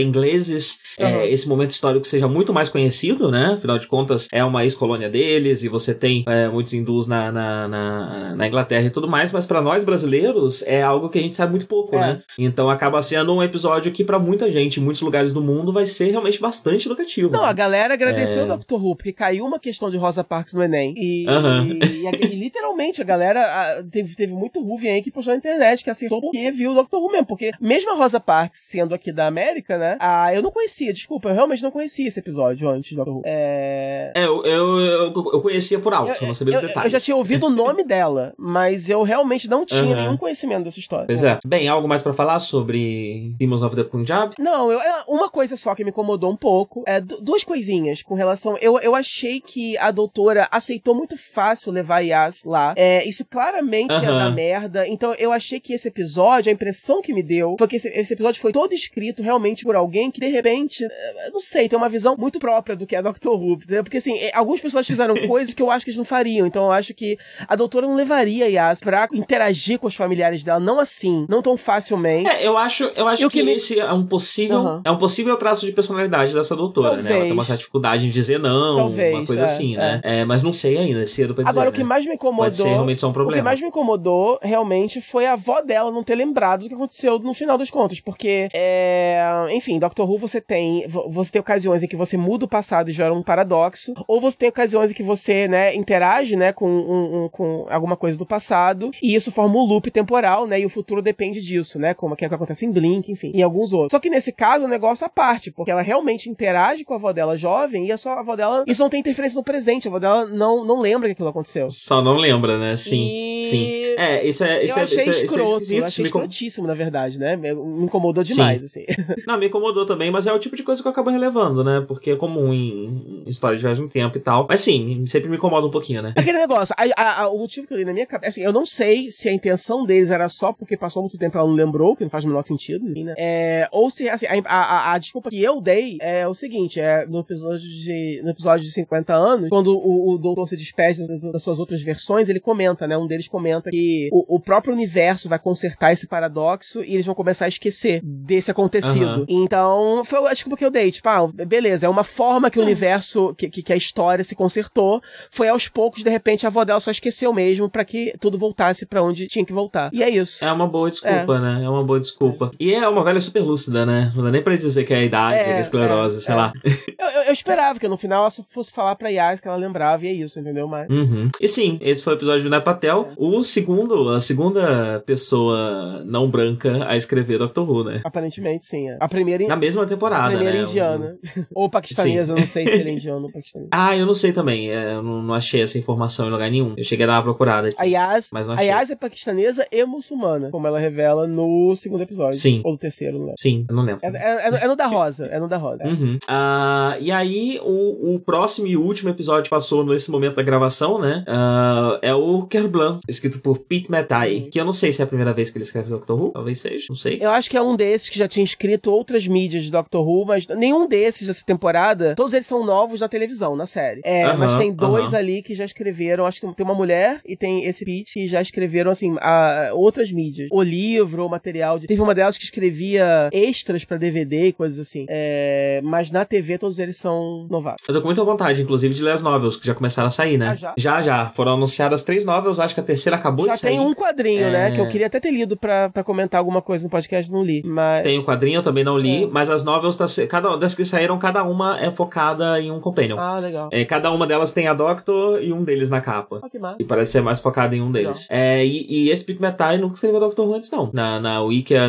ingleses 0.00 0.78
Uhum. 0.98 1.22
esse 1.24 1.48
momento 1.48 1.70
histórico 1.70 2.06
seja 2.06 2.26
muito 2.28 2.52
mais 2.52 2.68
conhecido, 2.68 3.30
né? 3.30 3.52
Afinal 3.54 3.78
de 3.78 3.86
contas, 3.86 4.28
é 4.32 4.42
uma 4.42 4.64
ex-colônia 4.64 5.08
deles 5.10 5.62
e 5.62 5.68
você 5.68 5.94
tem 5.94 6.24
é, 6.26 6.48
muitos 6.48 6.72
hindus 6.72 7.06
na, 7.06 7.30
na, 7.30 7.68
na, 7.68 8.36
na 8.36 8.46
Inglaterra 8.46 8.86
e 8.86 8.90
tudo 8.90 9.08
mais, 9.08 9.32
mas 9.32 9.46
pra 9.46 9.60
nós 9.60 9.84
brasileiros 9.84 10.62
é 10.66 10.82
algo 10.82 11.08
que 11.08 11.18
a 11.18 11.22
gente 11.22 11.36
sabe 11.36 11.50
muito 11.52 11.66
pouco, 11.66 11.96
É. 11.96 12.00
né? 12.00 12.22
Então 12.38 12.70
acaba 12.70 12.95
sendo 13.02 13.34
um 13.34 13.42
episódio 13.42 13.90
que 13.92 14.04
pra 14.04 14.18
muita 14.18 14.50
gente, 14.50 14.80
em 14.80 14.82
muitos 14.82 15.02
lugares 15.02 15.32
do 15.32 15.40
mundo, 15.42 15.72
vai 15.72 15.86
ser 15.86 16.10
realmente 16.10 16.40
bastante 16.40 16.86
educativo. 16.86 17.30
Não, 17.32 17.42
né? 17.42 17.48
a 17.48 17.52
galera 17.52 17.94
agradeceu 17.94 18.42
É. 18.42 18.44
o 18.44 18.48
Doctor 18.48 18.84
Who, 18.84 18.96
porque 18.96 19.12
caiu 19.12 19.44
uma 19.44 19.58
questão 19.58 19.90
de 19.90 19.96
Rosa 19.96 20.22
Parks 20.24 20.54
no 20.54 20.62
Enem. 20.62 20.94
E, 20.96 21.24
e- 21.26 22.02
e 22.02 22.06
a- 22.08 22.26
e 22.32 22.36
literalmente 22.36 23.00
a 23.00 23.04
galera 23.04 23.40
ah, 23.42 23.84
teve, 23.90 24.14
teve 24.14 24.32
muito 24.32 24.62
Ruven 24.62 24.90
aí 24.92 25.02
que 25.02 25.10
postou 25.10 25.32
na 25.32 25.38
internet, 25.38 25.82
que 25.84 25.90
acertou 25.90 26.20
porque 26.20 26.50
viu 26.52 26.72
o 26.72 26.74
Doctor 26.74 27.00
Who 27.02 27.10
mesmo. 27.12 27.26
Porque 27.26 27.52
mesmo 27.60 27.92
a 27.92 27.96
Rosa 27.96 28.20
Parks 28.20 28.60
sendo 28.62 28.94
aqui 28.94 29.12
da 29.12 29.26
América, 29.26 29.76
né? 29.78 29.96
Ah, 30.00 30.32
eu 30.34 30.42
não 30.42 30.50
conhecia, 30.50 30.92
desculpa, 30.92 31.28
eu 31.28 31.34
realmente 31.34 31.62
não 31.62 31.70
conhecia 31.70 32.06
esse 32.08 32.18
episódio 32.20 32.68
antes 32.68 32.92
do 32.92 32.96
Doctor 32.96 33.16
Who. 33.16 33.22
É. 33.24 34.12
É, 34.14 34.24
eu, 34.24 34.42
eu, 34.44 34.80
eu, 34.80 35.12
eu 35.14 35.40
conhecia 35.40 35.78
por 35.78 35.92
alto, 35.92 36.22
eu, 36.22 36.26
não 36.28 36.34
sabia 36.34 36.54
eu, 36.54 36.60
os 36.60 36.66
detalhes. 36.66 36.92
eu 36.92 36.98
já 36.98 37.04
tinha 37.04 37.16
ouvido 37.16 37.46
o 37.46 37.50
nome 37.50 37.82
dela, 37.84 38.32
mas 38.38 38.88
eu 38.88 39.02
realmente 39.02 39.48
não 39.48 39.64
tinha 39.64 39.82
nenhum 39.94 40.16
conhecimento 40.16 40.64
dessa 40.64 40.78
história. 40.78 41.06
Pois 41.06 41.22
é. 41.22 41.38
Bem, 41.46 41.68
algo 41.68 41.86
mais 41.88 42.02
pra 42.02 42.12
falar 42.12 42.38
sobre 42.38 42.76
de 42.86 43.34
Demons 43.38 43.62
of 43.62 43.74
the 43.74 43.84
Punjab? 43.84 44.34
Não, 44.38 44.70
eu, 44.70 44.80
é, 44.80 45.04
uma 45.08 45.28
coisa 45.28 45.56
só 45.56 45.74
que 45.74 45.84
me 45.84 45.90
incomodou 45.90 46.30
um 46.30 46.36
pouco. 46.36 46.84
É, 46.86 47.00
duas 47.00 47.44
coisinhas 47.44 48.02
com 48.02 48.14
relação. 48.14 48.56
Eu, 48.58 48.78
eu 48.80 48.94
achei 48.94 49.40
que 49.40 49.76
a 49.78 49.90
doutora 49.90 50.48
aceitou 50.50 50.94
muito 50.94 51.16
fácil 51.16 51.72
levar 51.72 52.00
Yas 52.00 52.44
lá. 52.44 52.74
É, 52.76 53.06
isso 53.06 53.24
claramente 53.24 53.92
ia 53.92 54.00
dar 54.00 54.30
merda. 54.30 54.86
Então 54.86 55.14
eu 55.14 55.32
achei 55.32 55.60
que 55.60 55.72
esse 55.72 55.88
episódio, 55.88 56.50
a 56.50 56.52
impressão 56.52 57.02
que 57.02 57.12
me 57.12 57.22
deu, 57.22 57.56
foi 57.58 57.68
que 57.68 57.76
esse, 57.76 57.88
esse 57.88 58.14
episódio 58.14 58.40
foi 58.40 58.52
todo 58.52 58.72
escrito 58.72 59.22
realmente 59.22 59.64
por 59.64 59.76
alguém 59.76 60.10
que, 60.10 60.20
de 60.20 60.28
repente, 60.28 60.84
é, 60.84 61.30
não 61.30 61.40
sei, 61.40 61.68
tem 61.68 61.78
uma 61.78 61.88
visão 61.88 62.16
muito 62.16 62.38
própria 62.38 62.76
do 62.76 62.86
que 62.86 62.96
é 62.96 63.02
Doctor 63.02 63.40
Who. 63.40 63.58
Porque 63.82 63.98
assim, 63.98 64.16
é, 64.18 64.30
algumas 64.34 64.60
pessoas 64.60 64.86
fizeram 64.86 65.14
coisas 65.26 65.54
que 65.54 65.62
eu 65.62 65.70
acho 65.70 65.84
que 65.84 65.90
eles 65.90 65.98
não 65.98 66.04
fariam. 66.04 66.46
Então 66.46 66.64
eu 66.64 66.72
acho 66.72 66.94
que 66.94 67.18
a 67.46 67.56
doutora 67.56 67.86
não 67.86 67.94
levaria 67.94 68.48
Yas 68.48 68.80
pra 68.80 69.08
interagir 69.12 69.78
com 69.78 69.86
os 69.86 69.94
familiares 69.94 70.42
dela. 70.42 70.60
Não 70.60 70.78
assim, 70.78 71.26
não 71.28 71.42
tão 71.42 71.56
facilmente. 71.56 72.30
É, 72.30 72.46
eu 72.46 72.56
acho, 72.56 72.75
eu 72.84 73.08
acho 73.08 73.28
que, 73.28 73.38
que 73.38 73.42
me... 73.42 73.52
esse 73.52 73.78
é 73.78 73.92
um 73.92 74.06
possível. 74.06 74.58
Uhum. 74.58 74.80
É 74.84 74.90
um 74.90 74.98
possível 74.98 75.36
traço 75.36 75.66
de 75.66 75.72
personalidade 75.72 76.32
dessa 76.34 76.54
doutora, 76.54 76.88
Talvez. 76.88 77.06
né? 77.06 77.14
Ela 77.14 77.24
tem 77.24 77.32
uma 77.32 77.44
certa 77.44 77.58
dificuldade 77.58 78.06
em 78.06 78.10
dizer 78.10 78.38
não, 78.38 78.76
Talvez, 78.76 79.14
uma 79.14 79.26
coisa 79.26 79.42
é, 79.42 79.44
assim, 79.44 79.76
né? 79.76 80.00
É. 80.02 80.24
mas 80.24 80.42
não 80.42 80.52
sei 80.52 80.76
ainda, 80.78 81.02
é 81.02 81.06
cedo 81.06 81.34
pra 81.34 81.44
dizer. 81.44 81.58
Agora, 81.58 81.70
o 81.70 81.72
que 81.72 81.78
né? 81.80 81.84
mais 81.84 82.06
me 82.06 82.14
incomodou. 82.14 82.44
Pode 82.44 82.56
ser 82.56 82.68
realmente 82.68 83.00
só 83.00 83.08
um 83.08 83.12
problema. 83.12 83.36
O 83.36 83.42
que 83.42 83.44
mais 83.44 83.60
me 83.60 83.68
incomodou, 83.68 84.38
realmente, 84.42 85.00
foi 85.00 85.26
a 85.26 85.32
avó 85.32 85.60
dela 85.60 85.90
não 85.90 86.02
ter 86.02 86.14
lembrado 86.14 86.62
do 86.62 86.68
que 86.68 86.74
aconteceu 86.74 87.18
no 87.18 87.34
final 87.34 87.56
das 87.56 87.70
contas. 87.70 88.00
Porque, 88.00 88.48
é... 88.52 89.48
enfim, 89.52 89.78
Doctor 89.78 90.08
Who 90.08 90.18
você 90.18 90.40
tem. 90.40 90.86
Você 90.88 91.32
tem 91.32 91.40
ocasiões 91.40 91.82
em 91.82 91.88
que 91.88 91.96
você 91.96 92.16
muda 92.16 92.44
o 92.44 92.48
passado 92.48 92.90
e 92.90 92.92
gera 92.92 93.12
um 93.12 93.22
paradoxo. 93.22 93.94
Ou 94.06 94.20
você 94.20 94.38
tem 94.38 94.48
ocasiões 94.48 94.90
em 94.90 94.94
que 94.94 95.02
você, 95.02 95.48
né, 95.48 95.74
interage, 95.74 96.36
né, 96.36 96.52
com, 96.52 96.68
um, 96.68 97.24
um, 97.24 97.28
com 97.28 97.66
alguma 97.70 97.96
coisa 97.96 98.18
do 98.18 98.26
passado. 98.26 98.90
E 99.02 99.14
isso 99.14 99.30
forma 99.30 99.56
um 99.56 99.64
loop 99.64 99.90
temporal, 99.90 100.46
né? 100.46 100.60
E 100.60 100.66
o 100.66 100.70
futuro 100.70 101.00
depende 101.00 101.40
disso, 101.40 101.78
né? 101.78 101.94
Como 101.94 102.14
é 102.14 102.16
que 102.16 102.24
acontece 102.24 102.65
em 102.66 102.70
Blink, 102.72 103.10
enfim, 103.10 103.32
e 103.34 103.42
alguns 103.42 103.72
outros. 103.72 103.92
Só 103.92 103.98
que 103.98 104.10
nesse 104.10 104.32
caso, 104.32 104.64
o 104.64 104.68
negócio 104.68 105.06
à 105.06 105.08
parte, 105.08 105.50
porque 105.50 105.70
ela 105.70 105.82
realmente 105.82 106.28
interage 106.28 106.84
com 106.84 106.94
a 106.94 106.96
avó 106.96 107.12
dela 107.12 107.36
jovem 107.36 107.86
e 107.86 107.92
a 107.92 107.98
sua 107.98 108.20
avó 108.20 108.36
dela. 108.36 108.64
Isso 108.66 108.82
não 108.82 108.90
tem 108.90 109.00
interferência 109.00 109.36
no 109.36 109.44
presente, 109.44 109.88
a 109.88 109.90
avó 109.90 109.98
dela 109.98 110.26
não, 110.26 110.64
não 110.64 110.80
lembra 110.80 111.08
que 111.08 111.12
aquilo 111.12 111.28
aconteceu. 111.28 111.68
Só 111.70 112.02
não 112.02 112.16
lembra, 112.16 112.58
né? 112.58 112.76
Sim. 112.76 113.08
E... 113.08 113.44
Sim. 113.50 113.94
É, 113.98 114.26
isso 114.26 114.44
é. 114.44 114.64
Isso 114.64 114.74
eu 114.74 114.80
é, 114.80 114.84
achei 114.84 115.08
isso 115.08 115.20
é, 115.20 115.24
escroto, 115.24 115.62
isso 115.62 115.74
é 115.74 115.78
eu 115.78 115.84
achei 115.84 116.04
escrotíssimo, 116.04 116.66
na 116.66 116.74
verdade, 116.74 117.18
né? 117.18 117.36
Me 117.36 117.50
incomodou 117.84 118.22
demais, 118.22 118.60
Sim. 118.60 118.84
assim. 118.88 119.02
Não, 119.26 119.38
me 119.38 119.46
incomodou 119.46 119.86
também, 119.86 120.10
mas 120.10 120.26
é 120.26 120.32
o 120.32 120.38
tipo 120.38 120.56
de 120.56 120.62
coisa 120.62 120.82
que 120.82 120.88
eu 120.88 120.92
acabo 120.92 121.10
relevando, 121.10 121.62
né? 121.64 121.84
Porque 121.86 122.10
é 122.10 122.16
comum 122.16 122.52
em 122.52 123.22
história 123.26 123.58
de 123.58 123.66
no 123.80 123.88
tempo 123.88 124.16
e 124.16 124.20
tal. 124.20 124.46
Mas 124.48 124.60
sim, 124.60 125.04
sempre 125.06 125.28
me 125.28 125.36
incomoda 125.36 125.66
um 125.66 125.70
pouquinho, 125.70 126.02
né? 126.02 126.12
Aquele 126.16 126.38
negócio, 126.38 126.74
a, 126.78 127.02
a, 127.02 127.22
a, 127.22 127.28
o 127.28 127.38
motivo 127.38 127.66
que 127.66 127.74
eu 127.74 127.78
li 127.78 127.84
na 127.84 127.92
minha 127.92 128.06
cabeça, 128.06 128.28
assim, 128.28 128.42
eu 128.42 128.52
não 128.52 128.64
sei 128.64 129.10
se 129.10 129.28
a 129.28 129.32
intenção 129.32 129.84
deles 129.84 130.10
era 130.10 130.28
só 130.28 130.52
porque 130.52 130.76
passou 130.76 131.02
muito 131.02 131.18
tempo 131.18 131.36
e 131.36 131.38
ela 131.38 131.48
não 131.48 131.54
lembrou, 131.54 131.96
que 131.96 132.04
não 132.04 132.10
faz 132.10 132.24
o 132.24 132.28
menor 132.28 132.42
sentido, 132.46 132.86
né? 132.86 133.14
É, 133.16 133.68
ou 133.70 133.90
se, 133.90 134.08
assim, 134.08 134.26
a, 134.26 134.40
a, 134.46 134.92
a, 134.94 134.98
desculpa 134.98 135.30
que 135.30 135.42
eu 135.42 135.60
dei 135.60 135.98
é 136.00 136.26
o 136.26 136.34
seguinte, 136.34 136.80
é 136.80 137.06
no 137.06 137.20
episódio 137.20 137.60
de, 137.60 138.20
no 138.22 138.30
episódio 138.30 138.64
de 138.64 138.72
50 138.72 139.14
anos, 139.14 139.48
quando 139.48 139.76
o, 139.76 140.14
o 140.14 140.18
doutor 140.18 140.46
se 140.46 140.56
despede 140.56 141.06
das, 141.06 141.22
das, 141.22 141.42
suas 141.42 141.58
outras 141.58 141.82
versões, 141.82 142.28
ele 142.28 142.40
comenta, 142.40 142.86
né? 142.86 142.96
Um 142.96 143.06
deles 143.06 143.28
comenta 143.28 143.70
que 143.70 144.08
o, 144.12 144.36
o, 144.36 144.40
próprio 144.40 144.72
universo 144.72 145.28
vai 145.28 145.38
consertar 145.38 145.92
esse 145.92 146.06
paradoxo 146.06 146.82
e 146.82 146.94
eles 146.94 147.06
vão 147.06 147.14
começar 147.14 147.46
a 147.46 147.48
esquecer 147.48 148.00
desse 148.02 148.50
acontecido. 148.50 149.20
Uhum. 149.20 149.26
Então, 149.28 150.02
foi 150.04 150.26
a 150.26 150.32
desculpa 150.32 150.56
que 150.56 150.64
eu 150.64 150.70
dei, 150.70 150.90
tipo, 150.90 151.08
ah, 151.08 151.26
beleza, 151.26 151.86
é 151.86 151.88
uma 151.88 152.04
forma 152.04 152.50
que 152.50 152.58
o 152.58 152.62
universo, 152.62 153.34
que, 153.34 153.48
que, 153.48 153.62
que 153.62 153.72
a 153.72 153.76
história 153.76 154.24
se 154.24 154.34
consertou, 154.34 155.02
foi 155.30 155.48
aos 155.48 155.68
poucos, 155.68 156.02
de 156.02 156.10
repente, 156.10 156.46
a 156.46 156.48
avó 156.48 156.64
dela 156.64 156.80
só 156.80 156.90
esqueceu 156.90 157.32
mesmo 157.32 157.68
para 157.68 157.84
que 157.84 158.14
tudo 158.20 158.38
voltasse 158.38 158.86
para 158.86 159.02
onde 159.02 159.26
tinha 159.26 159.44
que 159.44 159.52
voltar. 159.52 159.90
E 159.92 160.02
é 160.02 160.10
isso. 160.10 160.44
É 160.44 160.52
uma 160.52 160.68
boa 160.68 160.90
desculpa, 160.90 161.36
é. 161.36 161.40
né? 161.40 161.64
É 161.64 161.68
uma 161.68 161.84
boa 161.84 162.00
desculpa. 162.00 162.35
E 162.58 162.74
é 162.74 162.88
uma 162.88 163.04
velha 163.04 163.20
super 163.20 163.40
lúcida, 163.40 163.84
né? 163.84 164.12
Não 164.14 164.24
dá 164.24 164.30
nem 164.30 164.42
pra 164.42 164.56
dizer 164.56 164.84
que 164.84 164.94
é 164.94 164.98
a 164.98 165.04
idade, 165.04 165.36
é, 165.36 165.56
a 165.56 165.60
esclerose, 165.60 166.18
é, 166.18 166.20
sei 166.20 166.34
é. 166.34 166.36
lá. 166.36 166.52
Eu, 166.98 167.06
eu, 167.08 167.22
eu, 167.22 167.32
esperava 167.32 167.78
que 167.78 167.88
no 167.88 167.96
final 167.96 168.22
ela 168.22 168.30
fosse 168.50 168.72
falar 168.72 168.96
pra 168.96 169.08
Yas 169.08 169.40
que 169.40 169.48
ela 169.48 169.56
lembrava 169.56 170.04
e 170.04 170.08
é 170.08 170.12
isso, 170.12 170.38
entendeu? 170.40 170.66
Mas... 170.66 170.88
Uhum. 170.88 171.30
E 171.40 171.48
sim, 171.48 171.78
esse 171.80 172.02
foi 172.02 172.14
o 172.14 172.16
episódio 172.16 172.42
de 172.42 172.50
Nepatel. 172.50 173.08
O 173.16 173.42
segundo, 173.42 174.10
a 174.10 174.20
segunda 174.20 175.02
pessoa 175.06 176.02
não 176.04 176.30
branca 176.30 176.86
a 176.88 176.96
escrever 176.96 177.38
Doctor 177.38 177.68
Who, 177.68 177.84
né? 177.84 178.00
Aparentemente, 178.04 178.64
sim. 178.64 178.88
É. 178.88 178.96
A 179.00 179.08
primeira... 179.08 179.46
Na 179.46 179.56
mesma 179.56 179.86
temporada, 179.86 180.26
A 180.26 180.30
primeira 180.30 180.58
né? 180.58 180.62
indiana. 180.64 181.18
Um... 181.36 181.44
ou 181.54 181.70
paquistanesa, 181.70 182.34
sim. 182.34 182.40
não 182.40 182.46
sei 182.46 182.66
se 182.66 182.74
ele 182.74 182.90
é 182.90 182.92
indiano 182.94 183.26
ou 183.26 183.32
paquistanesa. 183.32 183.70
Ah, 183.72 183.96
eu 183.96 184.06
não 184.06 184.14
sei 184.14 184.32
também. 184.32 184.66
Eu 184.66 185.02
não, 185.02 185.22
não, 185.22 185.34
achei 185.34 185.62
essa 185.62 185.78
informação 185.78 186.26
em 186.28 186.30
lugar 186.30 186.50
nenhum. 186.50 186.74
Eu 186.76 186.84
cheguei 186.84 187.04
a 187.04 187.08
dar 187.08 187.12
uma 187.14 187.22
procurada 187.22 187.68
aqui. 187.68 187.76
A 187.78 187.84
Yas, 187.84 188.30
mas 188.32 188.46
não 188.46 188.54
achei. 188.54 188.70
A 188.70 188.78
Yas 188.78 188.90
é 188.90 188.96
paquistanesa 188.96 189.66
e 189.70 189.84
muçulmana, 189.84 190.50
como 190.50 190.66
ela 190.66 190.78
revela 190.78 191.26
no 191.26 191.74
segundo 191.76 192.02
episódio. 192.02 192.25
Sim. 192.32 192.60
Ou 192.64 192.72
no 192.72 192.78
terceiro, 192.78 193.14
não 193.14 193.20
lembro. 193.20 193.34
Sim, 193.38 193.66
eu 193.68 193.74
não 193.74 193.82
lembro. 193.82 194.00
É, 194.04 194.08
é, 194.08 194.64
é, 194.64 194.68
no 194.68 194.76
da 194.76 194.86
Rosa. 194.86 195.26
É 195.26 195.38
no 195.38 195.48
da 195.48 195.56
Rosa. 195.56 195.84
Uhum. 195.84 196.18
Uh, 196.28 197.00
e 197.00 197.10
aí, 197.10 197.60
o, 197.62 198.14
o, 198.14 198.20
próximo 198.20 198.66
e 198.66 198.76
último 198.76 199.10
episódio 199.10 199.44
que 199.44 199.50
passou 199.50 199.84
nesse 199.84 200.10
momento 200.10 200.36
da 200.36 200.42
gravação, 200.42 201.00
né? 201.00 201.24
Uh, 201.26 201.98
é 202.02 202.14
o 202.14 202.42
Kerblan, 202.46 203.00
escrito 203.08 203.40
por 203.40 203.58
Pete 203.58 203.90
Metai. 203.90 204.36
Uhum. 204.36 204.50
Que 204.50 204.60
eu 204.60 204.64
não 204.64 204.72
sei 204.72 204.92
se 204.92 205.00
é 205.00 205.04
a 205.04 205.08
primeira 205.08 205.32
vez 205.32 205.50
que 205.50 205.58
ele 205.58 205.64
escreve 205.64 205.88
Doctor 205.88 206.20
Who. 206.20 206.30
Talvez 206.32 206.58
seja, 206.58 206.86
não 206.88 206.96
sei. 206.96 207.18
Eu 207.20 207.30
acho 207.30 207.48
que 207.50 207.56
é 207.56 207.62
um 207.62 207.76
desses 207.76 208.08
que 208.08 208.18
já 208.18 208.28
tinha 208.28 208.44
escrito 208.44 208.90
outras 208.90 209.26
mídias 209.26 209.64
de 209.64 209.70
Doctor 209.70 210.06
Who, 210.06 210.26
mas 210.26 210.46
nenhum 210.48 210.86
desses 210.86 211.26
dessa 211.26 211.44
temporada. 211.44 212.14
Todos 212.14 212.32
eles 212.32 212.46
são 212.46 212.64
novos 212.64 213.00
na 213.00 213.08
televisão, 213.08 213.56
na 213.56 213.66
série. 213.66 214.00
É, 214.04 214.28
uhum, 214.28 214.38
mas 214.38 214.54
tem 214.54 214.72
dois 214.72 215.12
uhum. 215.12 215.18
ali 215.18 215.42
que 215.42 215.54
já 215.54 215.64
escreveram. 215.64 216.26
Acho 216.26 216.40
que 216.40 216.54
tem 216.54 216.64
uma 216.64 216.74
mulher 216.74 217.20
e 217.24 217.36
tem 217.36 217.64
esse 217.64 217.84
Pete 217.84 218.12
que 218.12 218.26
já 218.28 218.40
escreveram, 218.40 218.90
assim, 218.90 219.14
a, 219.20 219.70
outras 219.72 220.10
mídias. 220.10 220.48
O 220.50 220.62
livro, 220.62 221.26
o 221.26 221.28
material. 221.28 221.78
De... 221.78 221.86
Teve 221.86 222.00
uma 222.00 222.14
delas 222.16 222.36
que 222.36 222.44
escrevia 222.44 223.28
extras 223.32 223.84
para 223.84 223.96
DVD 223.96 224.48
e 224.48 224.52
coisas 224.52 224.78
assim. 224.78 225.06
É, 225.08 225.80
mas 225.84 226.10
na 226.10 226.24
TV 226.24 226.58
todos 226.58 226.78
eles 226.78 226.96
são 226.96 227.46
novatos. 227.48 227.84
Eu 227.86 227.94
tô 227.94 228.00
com 228.00 228.08
muita 228.08 228.24
vontade, 228.24 228.62
inclusive, 228.62 228.94
de 228.94 229.02
ler 229.02 229.12
as 229.12 229.22
novels, 229.22 229.56
que 229.56 229.66
já 229.66 229.74
começaram 229.74 230.08
a 230.08 230.10
sair, 230.10 230.36
né? 230.36 230.50
Ah, 230.50 230.54
já? 230.54 230.74
já? 230.76 231.02
já, 231.02 231.26
Foram 231.30 231.54
anunciadas 231.54 232.02
três 232.02 232.24
novels, 232.24 232.58
acho 232.58 232.74
que 232.74 232.80
a 232.80 232.84
terceira 232.84 233.16
acabou 233.16 233.46
já 233.46 233.52
de 233.52 233.58
sair. 233.60 233.74
Já 233.74 233.78
tem 233.78 233.86
um 233.86 233.94
quadrinho, 233.94 234.40
né, 234.40 234.48
é... 234.48 234.70
né? 234.70 234.70
Que 234.72 234.80
eu 234.80 234.88
queria 234.88 235.06
até 235.06 235.20
ter 235.20 235.30
lido 235.30 235.56
pra, 235.56 235.88
pra 235.90 236.02
comentar 236.02 236.38
alguma 236.38 236.62
coisa 236.62 236.84
no 236.84 236.90
podcast, 236.90 237.30
não 237.30 237.44
li. 237.44 237.62
Mas... 237.64 238.02
Tem 238.02 238.18
o 238.18 238.22
um 238.22 238.24
quadrinho, 238.24 238.58
eu 238.58 238.62
também 238.62 238.84
não 238.84 238.98
li, 238.98 239.24
é. 239.24 239.26
mas 239.26 239.50
as 239.50 239.62
novels, 239.62 239.96
tá, 239.96 240.06
cada, 240.28 240.56
das 240.56 240.74
que 240.74 240.84
saíram, 240.84 241.18
cada 241.18 241.44
uma 241.44 241.78
é 241.78 241.90
focada 241.90 242.60
em 242.60 242.70
um 242.70 242.80
companion. 242.80 243.18
Ah, 243.18 243.38
legal. 243.38 243.68
É, 243.72 243.84
cada 243.84 244.10
uma 244.10 244.26
delas 244.26 244.52
tem 244.52 244.68
a 244.68 244.74
Doctor 244.74 245.42
e 245.42 245.52
um 245.52 245.62
deles 245.62 245.90
na 245.90 246.00
capa. 246.00 246.40
Ah, 246.42 246.48
que 246.48 246.58
massa. 246.58 246.76
E 246.78 246.84
parece 246.84 247.12
ser 247.12 247.22
mais 247.22 247.40
focada 247.40 247.74
em 247.74 247.82
um 247.82 247.90
deles. 247.90 248.26
É, 248.30 248.64
e, 248.64 248.86
e, 248.88 249.10
esse 249.10 249.24
Pete 249.24 249.40
Metai 249.40 249.78
nunca 249.78 249.94
escreveu 249.94 250.20
Doctor 250.20 250.46
Who 250.46 250.54
antes, 250.54 250.70
não. 250.70 250.90
Na, 250.92 251.20
na 251.20 251.42
Wiki, 251.42 251.74
na, 251.74 251.88